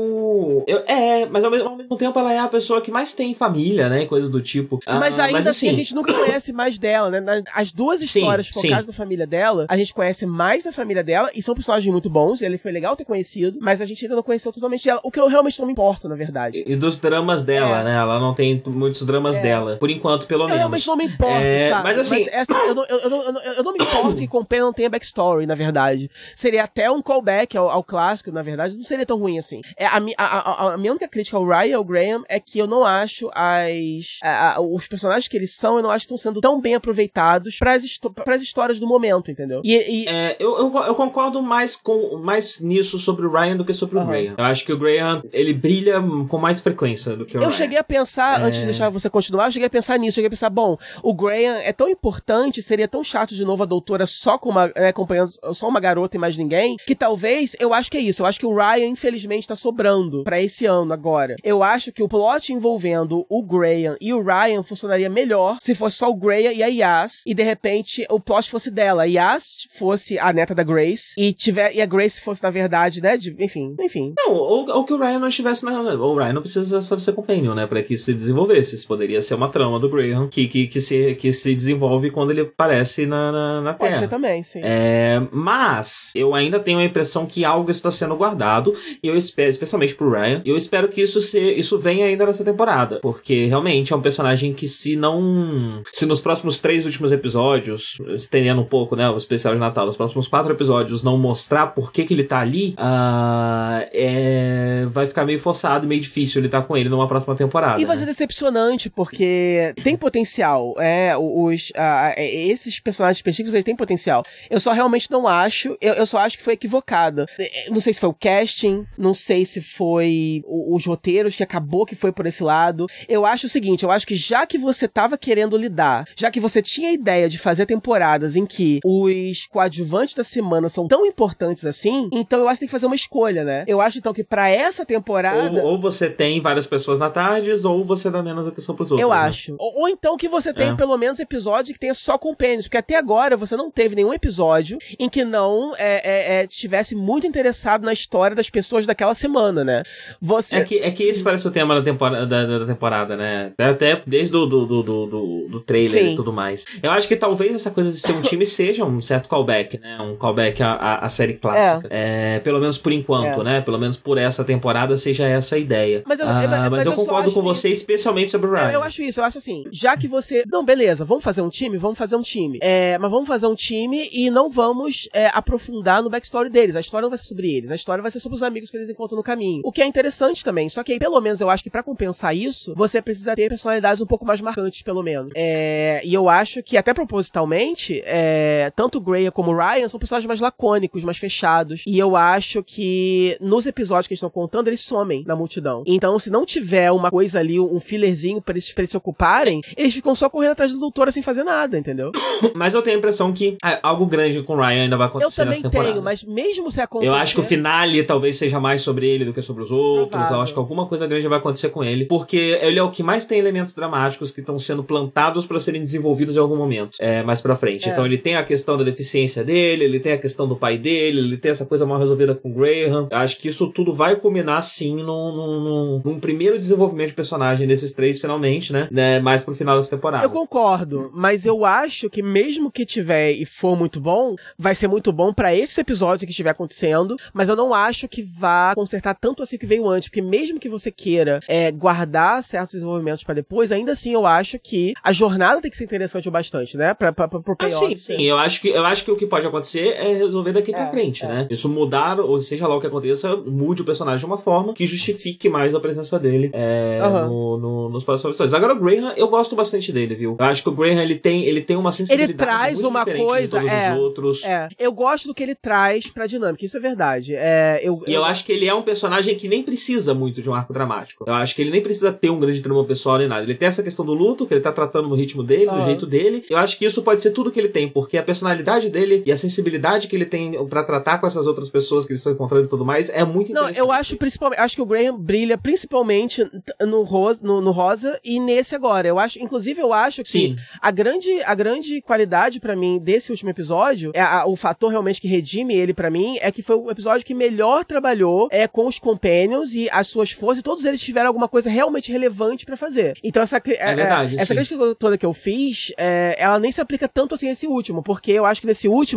É, 0.86 1.26
mas 1.26 1.44
ao 1.44 1.50
mesmo, 1.50 1.68
ao 1.68 1.76
mesmo, 1.76 1.96
tempo 1.96 2.18
ela 2.18 2.32
é 2.32 2.38
a 2.38 2.48
pessoa 2.48 2.80
que 2.80 2.90
mais 2.90 3.12
tem 3.12 3.34
família, 3.34 3.88
né? 3.88 4.06
Coisa 4.06 4.28
do 4.28 4.40
tipo. 4.40 4.80
Mas 4.86 5.18
ah, 5.18 5.24
ainda 5.24 5.32
mas, 5.32 5.46
assim, 5.46 5.68
assim, 5.68 5.70
a 5.70 5.72
gente 5.72 5.94
nunca 5.94 6.12
conhece 6.12 6.52
mais 6.52 6.78
dela, 6.78 7.10
né? 7.10 7.42
As 7.52 7.72
duas 7.72 8.00
histórias 8.00 8.46
sim, 8.46 8.52
focadas 8.52 8.86
sim. 8.86 8.90
na 8.90 8.96
família 8.96 9.26
dela, 9.26 9.66
a 9.68 9.76
gente 9.76 9.92
conhece 9.94 10.23
mais 10.26 10.66
a 10.66 10.72
família 10.72 11.02
dela 11.02 11.30
e 11.34 11.42
são 11.42 11.54
personagens 11.54 11.90
muito 11.90 12.10
bons. 12.10 12.40
E 12.40 12.44
ele 12.44 12.58
foi 12.58 12.72
legal 12.72 12.96
ter 12.96 13.04
conhecido, 13.04 13.58
mas 13.60 13.80
a 13.80 13.84
gente 13.84 14.04
ainda 14.04 14.16
não 14.16 14.22
conheceu 14.22 14.52
totalmente 14.52 14.88
ela. 14.88 15.00
O 15.02 15.10
que 15.10 15.20
eu 15.20 15.28
realmente 15.28 15.58
não 15.58 15.66
me 15.66 15.72
importo, 15.72 16.08
na 16.08 16.14
verdade. 16.14 16.62
E, 16.66 16.72
e 16.72 16.76
dos 16.76 16.98
dramas 16.98 17.44
dela, 17.44 17.80
é. 17.80 17.84
né? 17.84 17.94
Ela 17.94 18.18
não 18.18 18.34
tem 18.34 18.62
muitos 18.66 19.04
dramas 19.04 19.36
é. 19.36 19.42
dela. 19.42 19.76
Por 19.76 19.90
enquanto, 19.90 20.26
pelo 20.26 20.44
eu 20.44 20.46
menos. 20.46 20.56
Eu 20.56 20.58
realmente 20.60 20.86
não 20.86 20.96
me 20.96 21.04
importo, 21.04 21.36
é, 21.36 21.70
sabe? 21.70 21.82
Mas 21.82 21.98
assim. 21.98 22.14
Mas, 22.14 22.28
essa, 22.28 22.52
eu, 22.52 22.74
não, 22.74 22.84
eu, 22.86 22.98
eu, 22.98 23.10
eu, 23.10 23.52
eu, 23.54 23.62
não 23.62 23.72
me 23.72 23.84
importo 23.84 24.16
que 24.16 24.28
Compé 24.28 24.60
não 24.60 24.72
tenha 24.72 24.90
backstory, 24.90 25.46
na 25.46 25.54
verdade. 25.54 26.10
Seria 26.34 26.64
até 26.64 26.90
um 26.90 27.02
callback 27.02 27.56
ao, 27.56 27.70
ao 27.70 27.82
clássico, 27.82 28.30
na 28.30 28.42
verdade. 28.42 28.76
Não 28.76 28.84
seria 28.84 29.06
tão 29.06 29.18
ruim 29.18 29.38
assim. 29.38 29.60
É, 29.76 29.86
a, 29.86 30.00
a, 30.18 30.24
a, 30.24 30.74
a 30.74 30.78
minha 30.78 30.92
única 30.92 31.08
crítica 31.08 31.36
ao 31.36 31.46
Ryan 31.46 31.66
e 31.66 31.72
ao 31.72 31.84
Graham 31.84 32.24
é 32.28 32.40
que 32.40 32.58
eu 32.58 32.66
não 32.66 32.84
acho 32.84 33.30
as. 33.34 34.18
A, 34.22 34.56
a, 34.56 34.60
os 34.60 34.86
personagens 34.86 35.28
que 35.28 35.36
eles 35.36 35.54
são, 35.54 35.76
eu 35.76 35.82
não 35.82 35.90
acho 35.90 36.06
que 36.06 36.14
estão 36.14 36.32
sendo 36.32 36.40
tão 36.40 36.60
bem 36.60 36.74
aproveitados 36.74 37.58
para 37.58 37.74
as 37.74 38.42
histórias 38.42 38.78
do 38.78 38.86
momento, 38.86 39.30
entendeu? 39.30 39.60
E, 39.64 40.04
e... 40.04 40.08
É, 40.14 40.36
eu, 40.38 40.56
eu, 40.58 40.84
eu, 40.84 40.94
concordo 40.94 41.42
mais 41.42 41.74
com 41.74 42.18
mais 42.18 42.60
nisso 42.60 42.98
sobre 42.98 43.26
o 43.26 43.32
Ryan 43.32 43.56
do 43.56 43.64
que 43.64 43.74
sobre 43.74 43.98
uhum. 43.98 44.04
o 44.04 44.06
Graham. 44.06 44.34
Eu 44.38 44.44
acho 44.44 44.64
que 44.64 44.72
o 44.72 44.78
Graham 44.78 45.22
ele 45.32 45.52
brilha 45.52 46.00
com 46.28 46.38
mais 46.38 46.60
frequência 46.60 47.16
do 47.16 47.26
que 47.26 47.36
o 47.36 47.38
eu 47.38 47.40
Ryan. 47.40 47.48
Eu 47.48 47.52
cheguei 47.52 47.78
a 47.78 47.84
pensar, 47.84 48.40
é... 48.40 48.44
antes 48.44 48.60
de 48.60 48.64
deixar 48.64 48.88
você 48.90 49.10
continuar, 49.10 49.46
eu 49.46 49.52
cheguei 49.52 49.66
a 49.66 49.70
pensar 49.70 49.98
nisso. 49.98 50.14
Eu 50.14 50.22
cheguei 50.22 50.28
a 50.28 50.30
pensar, 50.30 50.50
bom, 50.50 50.78
o 51.02 51.12
Graham 51.12 51.58
é 51.62 51.72
tão 51.72 51.88
importante, 51.88 52.62
seria 52.62 52.86
tão 52.86 53.02
chato 53.02 53.34
de 53.34 53.44
novo 53.44 53.62
a 53.62 53.66
doutora 53.66 54.06
só 54.06 54.38
com 54.38 54.50
uma, 54.50 54.66
né, 54.68 54.88
acompanhando 54.88 55.32
só 55.52 55.68
uma 55.68 55.80
garota 55.80 56.16
e 56.16 56.20
mais 56.20 56.36
ninguém, 56.36 56.76
que 56.86 56.94
talvez, 56.94 57.56
eu 57.58 57.74
acho 57.74 57.90
que 57.90 57.96
é 57.96 58.00
isso. 58.00 58.22
Eu 58.22 58.26
acho 58.26 58.38
que 58.38 58.46
o 58.46 58.54
Ryan, 58.54 58.86
infelizmente, 58.86 59.48
tá 59.48 59.56
sobrando 59.56 60.22
para 60.22 60.40
esse 60.40 60.66
ano 60.66 60.92
agora. 60.92 61.36
Eu 61.42 61.62
acho 61.62 61.92
que 61.92 62.02
o 62.02 62.08
plot 62.08 62.52
envolvendo 62.52 63.26
o 63.28 63.42
Graham 63.42 63.96
e 64.00 64.12
o 64.12 64.22
Ryan 64.22 64.62
funcionaria 64.62 65.08
melhor 65.08 65.58
se 65.60 65.74
fosse 65.74 65.96
só 65.96 66.10
o 66.10 66.14
Graham 66.14 66.52
e 66.52 66.62
a 66.62 66.66
Yas, 66.66 67.22
e 67.26 67.34
de 67.34 67.42
repente 67.42 68.06
o 68.10 68.20
plot 68.20 68.50
fosse 68.50 68.70
dela. 68.70 69.02
A 69.02 69.06
Yas 69.06 69.68
fosse 69.70 70.03
a 70.20 70.32
neta 70.32 70.54
da 70.54 70.62
Grace, 70.62 71.14
e, 71.16 71.32
tiver, 71.32 71.74
e 71.74 71.80
a 71.80 71.86
Grace 71.86 72.20
fosse, 72.20 72.42
na 72.42 72.50
verdade, 72.50 73.02
né? 73.02 73.16
De, 73.16 73.34
enfim, 73.38 73.74
enfim. 73.80 74.14
Não, 74.16 74.32
ou, 74.32 74.68
ou, 74.68 74.84
que 74.84 74.92
o 74.92 74.98
Ryan 74.98 75.18
não 75.18 75.28
estivesse 75.28 75.64
na. 75.64 75.72
O 75.94 76.16
Ryan 76.16 76.32
não 76.32 76.42
precisa 76.42 76.80
só 76.80 76.98
ser 76.98 77.12
companion, 77.12 77.54
né? 77.54 77.66
Pra 77.66 77.82
que 77.82 77.94
isso 77.94 78.04
se 78.04 78.14
desenvolvesse. 78.14 78.74
Isso 78.74 78.86
poderia 78.86 79.20
ser 79.22 79.34
uma 79.34 79.48
trama 79.48 79.78
do 79.78 79.88
Graham 79.88 80.28
que, 80.28 80.46
que, 80.46 80.66
que, 80.66 80.80
se, 80.80 81.14
que 81.14 81.32
se 81.32 81.54
desenvolve 81.54 82.10
quando 82.10 82.30
ele 82.30 82.42
aparece 82.42 83.06
na, 83.06 83.32
na, 83.32 83.60
na 83.60 83.74
Terra. 83.74 83.90
Pode 83.90 83.98
ser 84.00 84.08
também, 84.08 84.42
sim. 84.42 84.60
É, 84.62 85.22
mas 85.32 86.12
eu 86.14 86.34
ainda 86.34 86.58
tenho 86.60 86.78
a 86.78 86.84
impressão 86.84 87.26
que 87.26 87.44
algo 87.44 87.70
está 87.70 87.90
sendo 87.90 88.16
guardado, 88.16 88.74
e 89.02 89.08
eu 89.08 89.16
espero, 89.16 89.50
especialmente 89.50 89.94
pro 89.94 90.10
Ryan, 90.10 90.42
e 90.44 90.50
eu 90.50 90.56
espero 90.56 90.88
que 90.88 91.00
isso, 91.00 91.20
se, 91.20 91.38
isso 91.38 91.78
venha 91.78 92.06
ainda 92.06 92.26
nessa 92.26 92.44
temporada. 92.44 93.00
Porque 93.00 93.46
realmente 93.46 93.92
é 93.92 93.96
um 93.96 94.02
personagem 94.02 94.52
que, 94.52 94.68
se 94.68 94.96
não. 94.96 95.82
Se 95.92 96.06
nos 96.06 96.20
próximos 96.20 96.60
três 96.60 96.84
últimos 96.84 97.12
episódios, 97.12 97.98
estendendo 98.08 98.60
um 98.60 98.66
pouco, 98.66 98.96
né? 98.96 99.08
O 99.10 99.16
especial 99.16 99.54
de 99.54 99.60
Natal, 99.60 99.88
nos 99.94 99.96
próximos 99.96 100.28
quatro 100.28 100.52
episódios, 100.52 101.02
não 101.02 101.16
mostrar 101.16 101.68
por 101.68 101.92
que, 101.92 102.04
que 102.04 102.12
ele 102.12 102.24
tá 102.24 102.40
ali, 102.40 102.74
uh, 102.78 103.86
é, 103.92 104.84
vai 104.88 105.06
ficar 105.06 105.24
meio 105.24 105.38
forçado, 105.38 105.86
meio 105.86 106.00
difícil 106.00 106.40
ele 106.40 106.48
estar 106.48 106.62
tá 106.62 106.66
com 106.66 106.76
ele 106.76 106.88
numa 106.88 107.08
próxima 107.08 107.34
temporada. 107.34 107.80
E 107.80 107.84
vai 107.84 107.96
né? 107.96 108.00
ser 108.00 108.06
decepcionante, 108.06 108.90
porque 108.90 109.72
tem 109.82 109.96
potencial. 109.96 110.74
É, 110.78 111.16
os, 111.16 111.70
uh, 111.70 112.14
esses 112.18 112.80
personagens 112.80 113.18
específicos 113.18 113.54
eles 113.54 113.64
têm 113.64 113.76
potencial. 113.76 114.24
Eu 114.50 114.60
só 114.60 114.72
realmente 114.72 115.10
não 115.10 115.26
acho, 115.26 115.76
eu, 115.80 115.94
eu 115.94 116.06
só 116.06 116.18
acho 116.18 116.36
que 116.36 116.44
foi 116.44 116.54
equivocada. 116.54 117.26
Não 117.70 117.80
sei 117.80 117.94
se 117.94 118.00
foi 118.00 118.08
o 118.08 118.14
casting, 118.14 118.84
não 118.98 119.14
sei 119.14 119.44
se 119.44 119.60
foi 119.60 120.42
os 120.46 120.84
roteiros 120.84 121.36
que 121.36 121.42
acabou 121.42 121.86
que 121.86 121.94
foi 121.94 122.12
por 122.12 122.26
esse 122.26 122.42
lado. 122.42 122.86
Eu 123.08 123.24
acho 123.24 123.46
o 123.46 123.50
seguinte, 123.50 123.84
eu 123.84 123.90
acho 123.90 124.06
que 124.06 124.16
já 124.16 124.46
que 124.46 124.58
você 124.58 124.88
tava 124.88 125.16
querendo 125.16 125.56
lidar, 125.56 126.06
já 126.16 126.30
que 126.30 126.40
você 126.40 126.60
tinha 126.60 126.90
a 126.90 126.92
ideia 126.92 127.28
de 127.28 127.38
fazer 127.38 127.66
temporadas 127.66 128.36
em 128.36 128.46
que 128.46 128.80
os 128.84 129.46
coadjuvantes 129.46 129.73
da 130.14 130.24
semana 130.24 130.68
são 130.68 130.86
tão 130.86 131.06
importantes 131.06 131.64
assim, 131.64 132.08
então 132.12 132.40
eu 132.40 132.48
acho 132.48 132.56
que 132.56 132.60
tem 132.60 132.68
que 132.68 132.72
fazer 132.72 132.86
uma 132.86 132.94
escolha, 132.94 133.44
né? 133.44 133.64
Eu 133.66 133.80
acho 133.80 133.98
então 133.98 134.12
que 134.12 134.22
para 134.22 134.50
essa 134.50 134.84
temporada. 134.84 135.50
Ou, 135.50 135.72
ou, 135.72 135.80
você 135.80 136.08
tem 136.08 136.40
várias 136.40 136.66
pessoas 136.66 136.98
na 136.98 137.10
tarde, 137.10 137.50
ou 137.66 137.84
você 137.84 138.10
dá 138.10 138.22
menos 138.22 138.46
atenção 138.46 138.74
pros 138.74 138.90
outros. 138.90 139.02
Eu 139.02 139.14
né? 139.14 139.20
acho. 139.20 139.54
Ou, 139.58 139.82
ou, 139.82 139.88
então 139.88 140.16
que 140.16 140.28
você 140.28 140.52
tenha 140.52 140.72
é. 140.72 140.76
pelo 140.76 140.96
menos 140.96 141.18
episódio 141.18 141.72
que 141.72 141.80
tenha 141.80 141.94
só 141.94 142.18
compêndios, 142.18 142.66
porque 142.66 142.78
até 142.78 142.96
agora 142.96 143.36
você 143.36 143.56
não 143.56 143.70
teve 143.70 143.94
nenhum 143.94 144.12
episódio 144.12 144.78
em 144.98 145.08
que 145.08 145.24
não 145.24 145.72
é, 145.76 145.94
é, 146.04 146.40
é, 146.40 146.44
estivesse 146.44 146.94
muito 146.94 147.26
interessado 147.26 147.84
na 147.84 147.92
história 147.92 148.36
das 148.36 148.50
pessoas 148.50 148.86
daquela 148.86 149.14
semana, 149.14 149.64
né? 149.64 149.82
Você... 150.20 150.56
É, 150.56 150.64
que, 150.64 150.78
é 150.78 150.90
que 150.90 151.04
esse 151.04 151.22
parece 151.22 151.46
o 151.46 151.50
tema 151.50 151.74
da 151.74 151.82
temporada, 151.82 152.26
da, 152.26 152.58
da 152.58 152.66
temporada 152.66 153.14
né? 153.16 153.52
Até 153.58 154.02
desde 154.06 154.36
o 154.36 154.46
do, 154.46 154.66
do, 154.66 154.82
do, 154.82 155.06
do, 155.06 155.48
do 155.48 155.60
trailer 155.60 155.90
Sim. 155.90 156.12
e 156.12 156.16
tudo 156.16 156.32
mais. 156.32 156.64
Eu 156.82 156.90
acho 156.90 157.08
que 157.08 157.16
talvez 157.16 157.54
essa 157.54 157.70
coisa 157.70 157.90
de 157.90 157.98
ser 157.98 158.12
um 158.12 158.20
time 158.20 158.44
seja 158.46 158.84
um 158.84 159.00
certo 159.00 159.28
callback, 159.28 159.63
né? 159.80 159.98
Um 160.00 160.16
callback 160.16 160.62
à, 160.62 160.72
à, 160.72 161.04
à 161.04 161.08
série 161.08 161.34
clássica. 161.34 161.88
É. 161.90 162.36
é. 162.36 162.40
pelo 162.40 162.60
menos 162.60 162.78
por 162.78 162.92
enquanto, 162.92 163.40
é. 163.40 163.44
né? 163.44 163.60
Pelo 163.60 163.78
menos 163.78 163.96
por 163.96 164.18
essa 164.18 164.44
temporada 164.44 164.96
seja 164.96 165.26
essa 165.26 165.56
a 165.56 165.58
ideia. 165.58 166.02
Mas 166.06 166.18
eu, 166.18 166.28
ah, 166.28 166.34
mas, 166.34 166.50
mas, 166.50 166.70
mas 166.70 166.86
eu, 166.86 166.92
eu 166.92 166.96
concordo 166.96 167.32
com 167.32 167.42
você, 167.42 167.68
especialmente 167.68 168.30
sobre 168.30 168.48
o 168.48 168.52
Ryan. 168.52 168.66
Eu, 168.66 168.72
eu, 168.72 168.82
acho 168.82 169.02
isso, 169.02 169.20
eu 169.20 169.24
acho 169.24 169.38
assim, 169.38 169.64
já 169.72 169.96
que 169.96 170.06
você. 170.06 170.44
Não, 170.50 170.64
beleza, 170.64 171.04
vamos 171.04 171.24
fazer 171.24 171.42
um 171.42 171.48
time? 171.48 171.78
Vamos 171.78 171.98
fazer 171.98 172.16
um 172.16 172.22
time. 172.22 172.58
É, 172.62 172.98
mas 172.98 173.10
vamos 173.10 173.26
fazer 173.26 173.46
um 173.46 173.54
time 173.54 174.08
e 174.12 174.30
não 174.30 174.50
vamos 174.50 175.08
é, 175.12 175.28
aprofundar 175.32 176.02
no 176.02 176.10
backstory 176.10 176.50
deles. 176.50 176.76
A 176.76 176.80
história 176.80 177.04
não 177.04 177.10
vai 177.10 177.18
ser 177.18 177.26
sobre 177.26 177.52
eles, 177.52 177.70
a 177.70 177.74
história 177.74 178.02
vai 178.02 178.10
ser 178.10 178.20
sobre 178.20 178.36
os 178.36 178.42
amigos 178.42 178.70
que 178.70 178.76
eles 178.76 178.88
encontram 178.88 179.16
no 179.16 179.22
caminho. 179.22 179.62
O 179.64 179.72
que 179.72 179.82
é 179.82 179.86
interessante 179.86 180.44
também. 180.44 180.68
Só 180.68 180.82
que 180.82 180.92
aí, 180.92 180.98
pelo 180.98 181.20
menos, 181.20 181.40
eu 181.40 181.50
acho 181.50 181.62
que 181.62 181.70
para 181.70 181.82
compensar 181.82 182.36
isso, 182.36 182.74
você 182.76 183.00
precisa 183.00 183.34
ter 183.34 183.48
personalidades 183.48 184.00
um 184.00 184.06
pouco 184.06 184.24
mais 184.24 184.40
marcantes, 184.40 184.82
pelo 184.82 185.02
menos. 185.02 185.32
É, 185.34 186.00
e 186.04 186.12
eu 186.12 186.28
acho 186.28 186.62
que, 186.62 186.76
até 186.76 186.92
propositalmente, 186.92 188.02
é, 188.04 188.72
tanto 188.74 188.98
o 188.98 189.00
Graham 189.00 189.30
como 189.30 189.52
o 189.54 189.56
Ryan 189.56 189.88
são 189.88 189.98
personagens 189.98 190.26
mais 190.26 190.40
lacônicos, 190.40 191.04
mais 191.04 191.18
fechados. 191.18 191.82
E 191.86 191.98
eu 191.98 192.16
acho 192.16 192.62
que 192.62 193.36
nos 193.40 193.66
episódios 193.66 194.06
que 194.06 194.14
eles 194.14 194.18
estão 194.18 194.30
contando, 194.30 194.68
eles 194.68 194.80
somem 194.80 195.24
na 195.26 195.36
multidão. 195.36 195.82
Então, 195.86 196.18
se 196.18 196.30
não 196.30 196.44
tiver 196.44 196.90
uma 196.90 197.10
coisa 197.10 197.38
ali, 197.40 197.60
um 197.60 197.80
fillerzinho 197.80 198.40
pra 198.40 198.54
eles, 198.54 198.72
pra 198.72 198.82
eles 198.82 198.90
se 198.90 198.96
ocuparem, 198.96 199.60
eles 199.76 199.94
ficam 199.94 200.14
só 200.14 200.28
correndo 200.28 200.52
atrás 200.52 200.72
do 200.72 200.78
doutor 200.78 201.10
sem 201.12 201.22
fazer 201.22 201.44
nada, 201.44 201.78
entendeu? 201.78 202.10
Mas 202.54 202.74
eu 202.74 202.82
tenho 202.82 202.96
a 202.96 202.98
impressão 202.98 203.32
que 203.32 203.56
é, 203.64 203.78
algo 203.82 204.06
grande 204.06 204.42
com 204.42 204.54
o 204.54 204.56
Ryan 204.56 204.84
ainda 204.84 204.96
vai 204.96 205.06
acontecer 205.06 205.42
Eu 205.42 205.44
também 205.44 205.62
tenho, 205.62 206.02
mas 206.02 206.24
mesmo 206.24 206.70
se 206.70 206.80
acontecer... 206.80 207.10
Eu 207.10 207.14
acho 207.14 207.34
que 207.34 207.40
o 207.40 207.44
finale 207.44 208.02
talvez 208.02 208.36
seja 208.36 208.60
mais 208.60 208.82
sobre 208.82 209.08
ele 209.08 209.24
do 209.24 209.32
que 209.32 209.42
sobre 209.42 209.62
os 209.62 209.70
outros. 209.70 210.10
Provável. 210.10 210.36
Eu 210.36 210.42
acho 210.42 210.52
que 210.52 210.58
alguma 210.58 210.86
coisa 210.86 211.06
grande 211.06 211.26
vai 211.28 211.38
acontecer 211.38 211.68
com 211.70 211.82
ele. 211.82 212.04
Porque 212.04 212.58
ele 212.60 212.78
é 212.78 212.82
o 212.82 212.90
que 212.90 213.02
mais 213.02 213.24
tem 213.24 213.38
elementos 213.38 213.74
dramáticos 213.74 214.30
que 214.30 214.40
estão 214.40 214.58
sendo 214.58 214.82
plantados 214.82 215.46
para 215.46 215.58
serem 215.60 215.80
desenvolvidos 215.80 216.36
em 216.36 216.38
algum 216.38 216.56
momento. 216.56 216.96
É, 216.98 217.22
mais 217.22 217.40
pra 217.40 217.56
frente. 217.56 217.88
É. 217.88 217.92
Então 217.92 218.04
ele 218.04 218.18
tem 218.18 218.36
a 218.36 218.42
questão 218.42 218.76
da 218.76 218.84
deficiência 218.84 219.43
dele, 219.44 219.84
ele 219.84 220.00
tem 220.00 220.12
a 220.12 220.18
questão 220.18 220.46
do 220.48 220.56
pai 220.56 220.78
dele, 220.78 221.20
ele 221.20 221.36
tem 221.36 221.50
essa 221.50 221.64
coisa 221.66 221.86
mal 221.86 221.98
resolvida 221.98 222.34
com 222.34 222.50
o 222.50 222.52
Graham. 222.52 223.08
Eu 223.10 223.18
acho 223.18 223.38
que 223.38 223.48
isso 223.48 223.68
tudo 223.68 223.92
vai 223.92 224.16
culminar 224.16 224.62
sim 224.62 224.96
num, 224.96 225.04
num, 225.04 226.02
num- 226.04 226.20
primeiro 226.20 226.58
desenvolvimento 226.58 227.08
de 227.08 227.14
personagem 227.14 227.66
desses 227.66 227.92
três, 227.92 228.20
finalmente, 228.20 228.72
né? 228.72 228.88
né 228.90 229.20
mais 229.20 229.42
pro 229.42 229.54
final 229.54 229.76
dessa 229.76 229.90
temporada. 229.90 230.24
Eu 230.24 230.30
concordo, 230.30 231.10
mas 231.14 231.44
eu 231.44 231.64
acho 231.64 232.08
que 232.08 232.22
mesmo 232.22 232.70
que 232.70 232.86
tiver 232.86 233.32
e 233.32 233.44
for 233.44 233.76
muito 233.76 234.00
bom, 234.00 234.34
vai 234.58 234.74
ser 234.74 234.88
muito 234.88 235.12
bom 235.12 235.32
pra 235.32 235.54
esse 235.54 235.80
episódio 235.80 236.26
que 236.26 236.30
estiver 236.32 236.50
acontecendo, 236.50 237.16
mas 237.32 237.48
eu 237.48 237.56
não 237.56 237.74
acho 237.74 238.08
que 238.08 238.22
vá 238.22 238.72
consertar 238.74 239.14
tanto 239.14 239.42
assim 239.42 239.58
que 239.58 239.66
veio 239.66 239.88
antes, 239.88 240.08
porque 240.08 240.22
mesmo 240.22 240.58
que 240.58 240.68
você 240.68 240.90
queira 240.90 241.40
é, 241.48 241.70
guardar 241.70 242.42
certos 242.42 242.74
desenvolvimentos 242.74 243.24
pra 243.24 243.34
depois, 243.34 243.70
ainda 243.72 243.92
assim 243.92 244.12
eu 244.12 244.26
acho 244.26 244.58
que 244.58 244.94
a 245.02 245.12
jornada 245.12 245.60
tem 245.60 245.70
que 245.70 245.76
ser 245.76 245.84
interessante 245.84 246.28
o 246.28 246.32
bastante, 246.32 246.76
né? 246.76 246.94
Pra, 246.94 247.12
pra, 247.12 247.28
pra, 247.28 247.40
pro 247.40 247.56
Ah, 247.58 247.68
sim, 247.68 247.96
sim. 247.96 248.22
Eu 248.22 248.38
acho, 248.38 248.60
que, 248.60 248.68
eu 248.68 248.84
acho 248.84 249.04
que 249.04 249.10
o 249.10 249.16
que 249.16 249.26
pode 249.34 249.46
acontecer 249.48 249.94
é 249.98 250.14
resolver 250.14 250.52
daqui 250.52 250.70
pra 250.70 250.84
É, 250.84 250.90
frente, 250.90 251.24
é. 251.24 251.28
né? 251.28 251.46
Isso 251.50 251.68
mudar, 251.68 252.20
ou 252.20 252.38
seja 252.40 252.68
lá 252.68 252.76
o 252.76 252.80
que 252.80 252.86
aconteça, 252.86 253.36
mude 253.36 253.82
o 253.82 253.84
personagem 253.84 254.20
de 254.20 254.26
uma 254.26 254.36
forma 254.36 254.72
que 254.74 254.86
justifique 254.86 255.48
mais 255.48 255.74
a 255.74 255.80
presença 255.80 256.18
dele 256.18 256.50
é, 256.52 257.00
Aham. 257.02 257.26
no, 257.26 257.56
no- 257.58 257.88
nos 257.88 258.04
próximos 258.04 258.30
episódios. 258.36 258.54
Agora 258.54 258.72
o 258.74 258.76
Graham, 258.78 259.12
eu 259.16 259.26
gosto 259.28 259.56
bastante 259.56 259.90
dele, 259.92 260.14
viu? 260.14 260.36
Eu 260.38 260.44
acho 260.46 260.62
que 260.62 260.68
o 260.68 260.72
Graham, 260.72 261.02
ele 261.02 261.16
tem, 261.16 261.44
ele 261.44 261.60
tem 261.60 261.76
uma 261.76 261.90
sensibilidade 261.90 262.34
traz 262.38 262.74
muito 262.74 262.88
uma 262.88 263.04
coisa, 263.04 263.58
de 263.58 263.64
todos 263.66 263.78
é, 263.78 263.92
os 263.92 263.98
outros. 264.00 264.44
É, 264.44 264.68
eu 264.78 264.92
gosto 264.92 265.26
do 265.26 265.34
que 265.34 265.42
ele 265.42 265.54
traz 265.54 266.06
pra 266.08 266.26
dinâmica, 266.26 266.64
isso 266.64 266.76
é 266.76 266.80
verdade. 266.80 267.34
É, 267.34 267.80
eu, 267.82 268.00
E 268.06 268.12
eu 268.12 268.24
acho 268.24 268.44
que 268.44 268.52
ele 268.52 268.66
é 268.66 268.74
um 268.74 268.82
personagem 268.82 269.34
que 269.34 269.48
nem 269.48 269.62
precisa 269.62 270.14
muito 270.14 270.40
de 270.40 270.48
um 270.48 270.54
arco 270.54 270.72
dramático. 270.72 271.24
Eu 271.26 271.34
acho 271.34 271.54
que 271.56 271.62
ele 271.62 271.70
nem 271.70 271.80
precisa 271.82 272.12
ter 272.12 272.30
um 272.30 272.38
grande 272.38 272.60
drama 272.60 272.84
pessoal 272.84 273.18
nem 273.18 273.26
nada. 273.26 273.42
Ele 273.42 273.54
tem 273.56 273.66
essa 273.68 273.82
questão 273.82 274.04
do 274.04 274.14
luto, 274.14 274.46
que 274.46 274.54
ele 274.54 274.60
tá 274.60 274.70
tratando 274.72 275.08
no 275.08 275.14
ritmo 275.14 275.42
dele, 275.42 275.66
do 275.66 275.70
Aham. 275.72 275.84
jeito 275.86 276.06
dele. 276.06 276.44
Eu 276.48 276.58
acho 276.58 276.78
que 276.78 276.84
isso 276.84 277.02
pode 277.02 277.22
ser 277.22 277.30
tudo 277.30 277.50
que 277.50 277.58
ele 277.58 277.68
tem, 277.68 277.88
porque 277.88 278.16
a 278.18 278.22
personalidade 278.22 278.88
dele 278.90 279.22
e 279.24 279.32
a 279.32 279.36
sensibilidade 279.36 280.08
que 280.08 280.14
ele 280.16 280.26
tem 280.26 280.52
pra 280.66 280.82
tratar 280.82 281.18
com 281.18 281.26
essas 281.26 281.46
outras 281.46 281.70
pessoas 281.70 282.04
que 282.06 282.12
eles 282.12 282.20
estão 282.20 282.32
encontrando 282.32 282.64
e 282.66 282.68
tudo 282.68 282.84
mais 282.84 283.08
é 283.10 283.24
muito 283.24 283.52
Não, 283.52 283.68
eu 283.70 283.90
acho 283.92 284.16
principalmente, 284.16 284.58
acho 284.60 284.74
que 284.76 284.82
o 284.82 284.86
Graham 284.86 285.16
brilha 285.18 285.56
principalmente 285.58 286.44
no 286.80 287.02
rosa, 287.02 287.40
no, 287.42 287.60
no 287.60 287.70
rosa 287.70 288.18
e 288.24 288.40
nesse 288.40 288.74
agora. 288.74 289.06
Eu 289.06 289.18
acho, 289.18 289.38
inclusive 289.42 289.80
eu 289.80 289.92
acho 289.92 290.22
que 290.22 290.28
Sim. 290.28 290.56
a 290.80 290.90
grande, 290.90 291.30
a 291.44 291.54
grande 291.54 292.00
qualidade 292.00 292.60
pra 292.60 292.74
mim 292.74 292.98
desse 292.98 293.30
último 293.30 293.50
episódio, 293.50 294.10
é 294.14 294.20
a- 294.20 294.46
o 294.46 294.56
fator 294.56 294.90
realmente 294.90 295.20
que 295.20 295.28
redime 295.28 295.74
ele 295.74 295.92
pra 295.94 296.10
mim 296.10 296.36
é 296.40 296.50
que 296.50 296.62
foi 296.62 296.76
o 296.76 296.90
episódio 296.90 297.24
que 297.26 297.34
melhor 297.34 297.84
trabalhou 297.84 298.48
é 298.50 298.66
com 298.66 298.86
os 298.86 298.98
companions 298.98 299.74
e 299.74 299.88
as 299.90 300.06
suas 300.06 300.30
forças, 300.32 300.60
e 300.60 300.62
todos 300.62 300.84
eles 300.84 301.00
tiveram 301.00 301.28
alguma 301.28 301.48
coisa 301.48 301.70
realmente 301.70 302.10
relevante 302.10 302.64
pra 302.66 302.76
fazer. 302.76 303.16
Então 303.22 303.42
essa 303.42 303.60
cri- 303.60 303.76
É 303.78 303.94
verdade, 303.94 304.36
essa 304.38 304.54
crítica 304.54 304.94
toda 304.94 305.16
que 305.18 305.26
eu 305.26 305.32
fiz, 305.32 305.92
é, 305.96 306.34
ela 306.38 306.58
nem 306.58 306.72
se 306.72 306.80
aplica 306.80 307.08
tanto 307.08 307.34
assim 307.34 307.46
nesse 307.46 307.66
último, 307.66 308.02
porque 308.02 308.32
eu 308.32 308.44
acho 308.44 308.60
que 308.60 308.66
nesse 308.66 308.88
último 308.88 309.13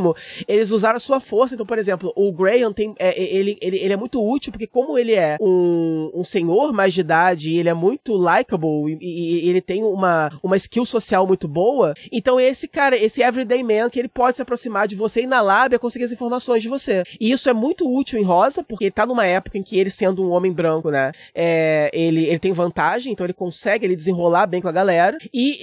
eles 0.47 0.71
usaram 0.71 0.97
a 0.97 0.99
sua 0.99 1.19
força. 1.19 1.53
Então, 1.55 1.65
por 1.65 1.77
exemplo, 1.77 2.11
o 2.15 2.31
Graham 2.31 2.73
tem, 2.73 2.93
é, 2.99 3.19
ele, 3.21 3.57
ele, 3.61 3.77
ele 3.77 3.93
é 3.93 3.97
muito 3.97 4.23
útil, 4.25 4.51
porque 4.51 4.67
como 4.67 4.97
ele 4.97 5.13
é 5.13 5.37
um, 5.41 6.11
um 6.13 6.23
senhor 6.23 6.73
mais 6.73 6.93
de 6.93 7.01
idade 7.01 7.49
e 7.49 7.57
ele 7.59 7.69
é 7.69 7.73
muito 7.73 8.15
likable 8.15 8.97
e, 9.01 9.05
e- 9.05 9.45
e 9.45 9.49
ele 9.49 9.61
tem 9.61 9.83
uma, 9.83 10.29
uma 10.43 10.55
skill 10.57 10.85
social 10.85 11.25
muito 11.27 11.47
boa, 11.47 11.93
então 12.11 12.39
esse 12.39 12.67
cara, 12.67 12.95
esse 12.97 13.21
everyday 13.21 13.63
man, 13.63 13.89
que 13.89 13.99
ele 13.99 14.07
pode 14.07 14.35
se 14.37 14.41
aproximar 14.41 14.87
de 14.87 14.95
você 14.95 15.21
e 15.21 15.27
na 15.27 15.41
lábia 15.41 15.79
conseguir 15.79 16.05
as 16.05 16.11
informações 16.11 16.61
de 16.61 16.69
você. 16.69 17.03
E 17.19 17.31
isso 17.31 17.49
é 17.49 17.53
muito 17.53 17.87
útil 17.91 18.19
em 18.19 18.23
Rosa, 18.23 18.63
porque 18.63 18.85
ele 18.85 18.91
tá 18.91 19.05
numa 19.05 19.25
época 19.25 19.57
em 19.57 19.63
que 19.63 19.77
ele 19.79 19.89
sendo 19.89 20.23
um 20.23 20.31
homem 20.31 20.51
branco, 20.51 20.89
né, 20.89 21.11
é, 21.33 21.89
ele, 21.93 22.25
ele 22.25 22.39
tem 22.39 22.51
vantagem, 22.51 23.11
então 23.13 23.25
ele 23.25 23.33
consegue 23.33 23.85
ele 23.85 23.95
desenrolar 23.95 24.47
bem 24.47 24.61
com 24.61 24.67
a 24.67 24.71
galera. 24.71 25.17
E 25.33 25.57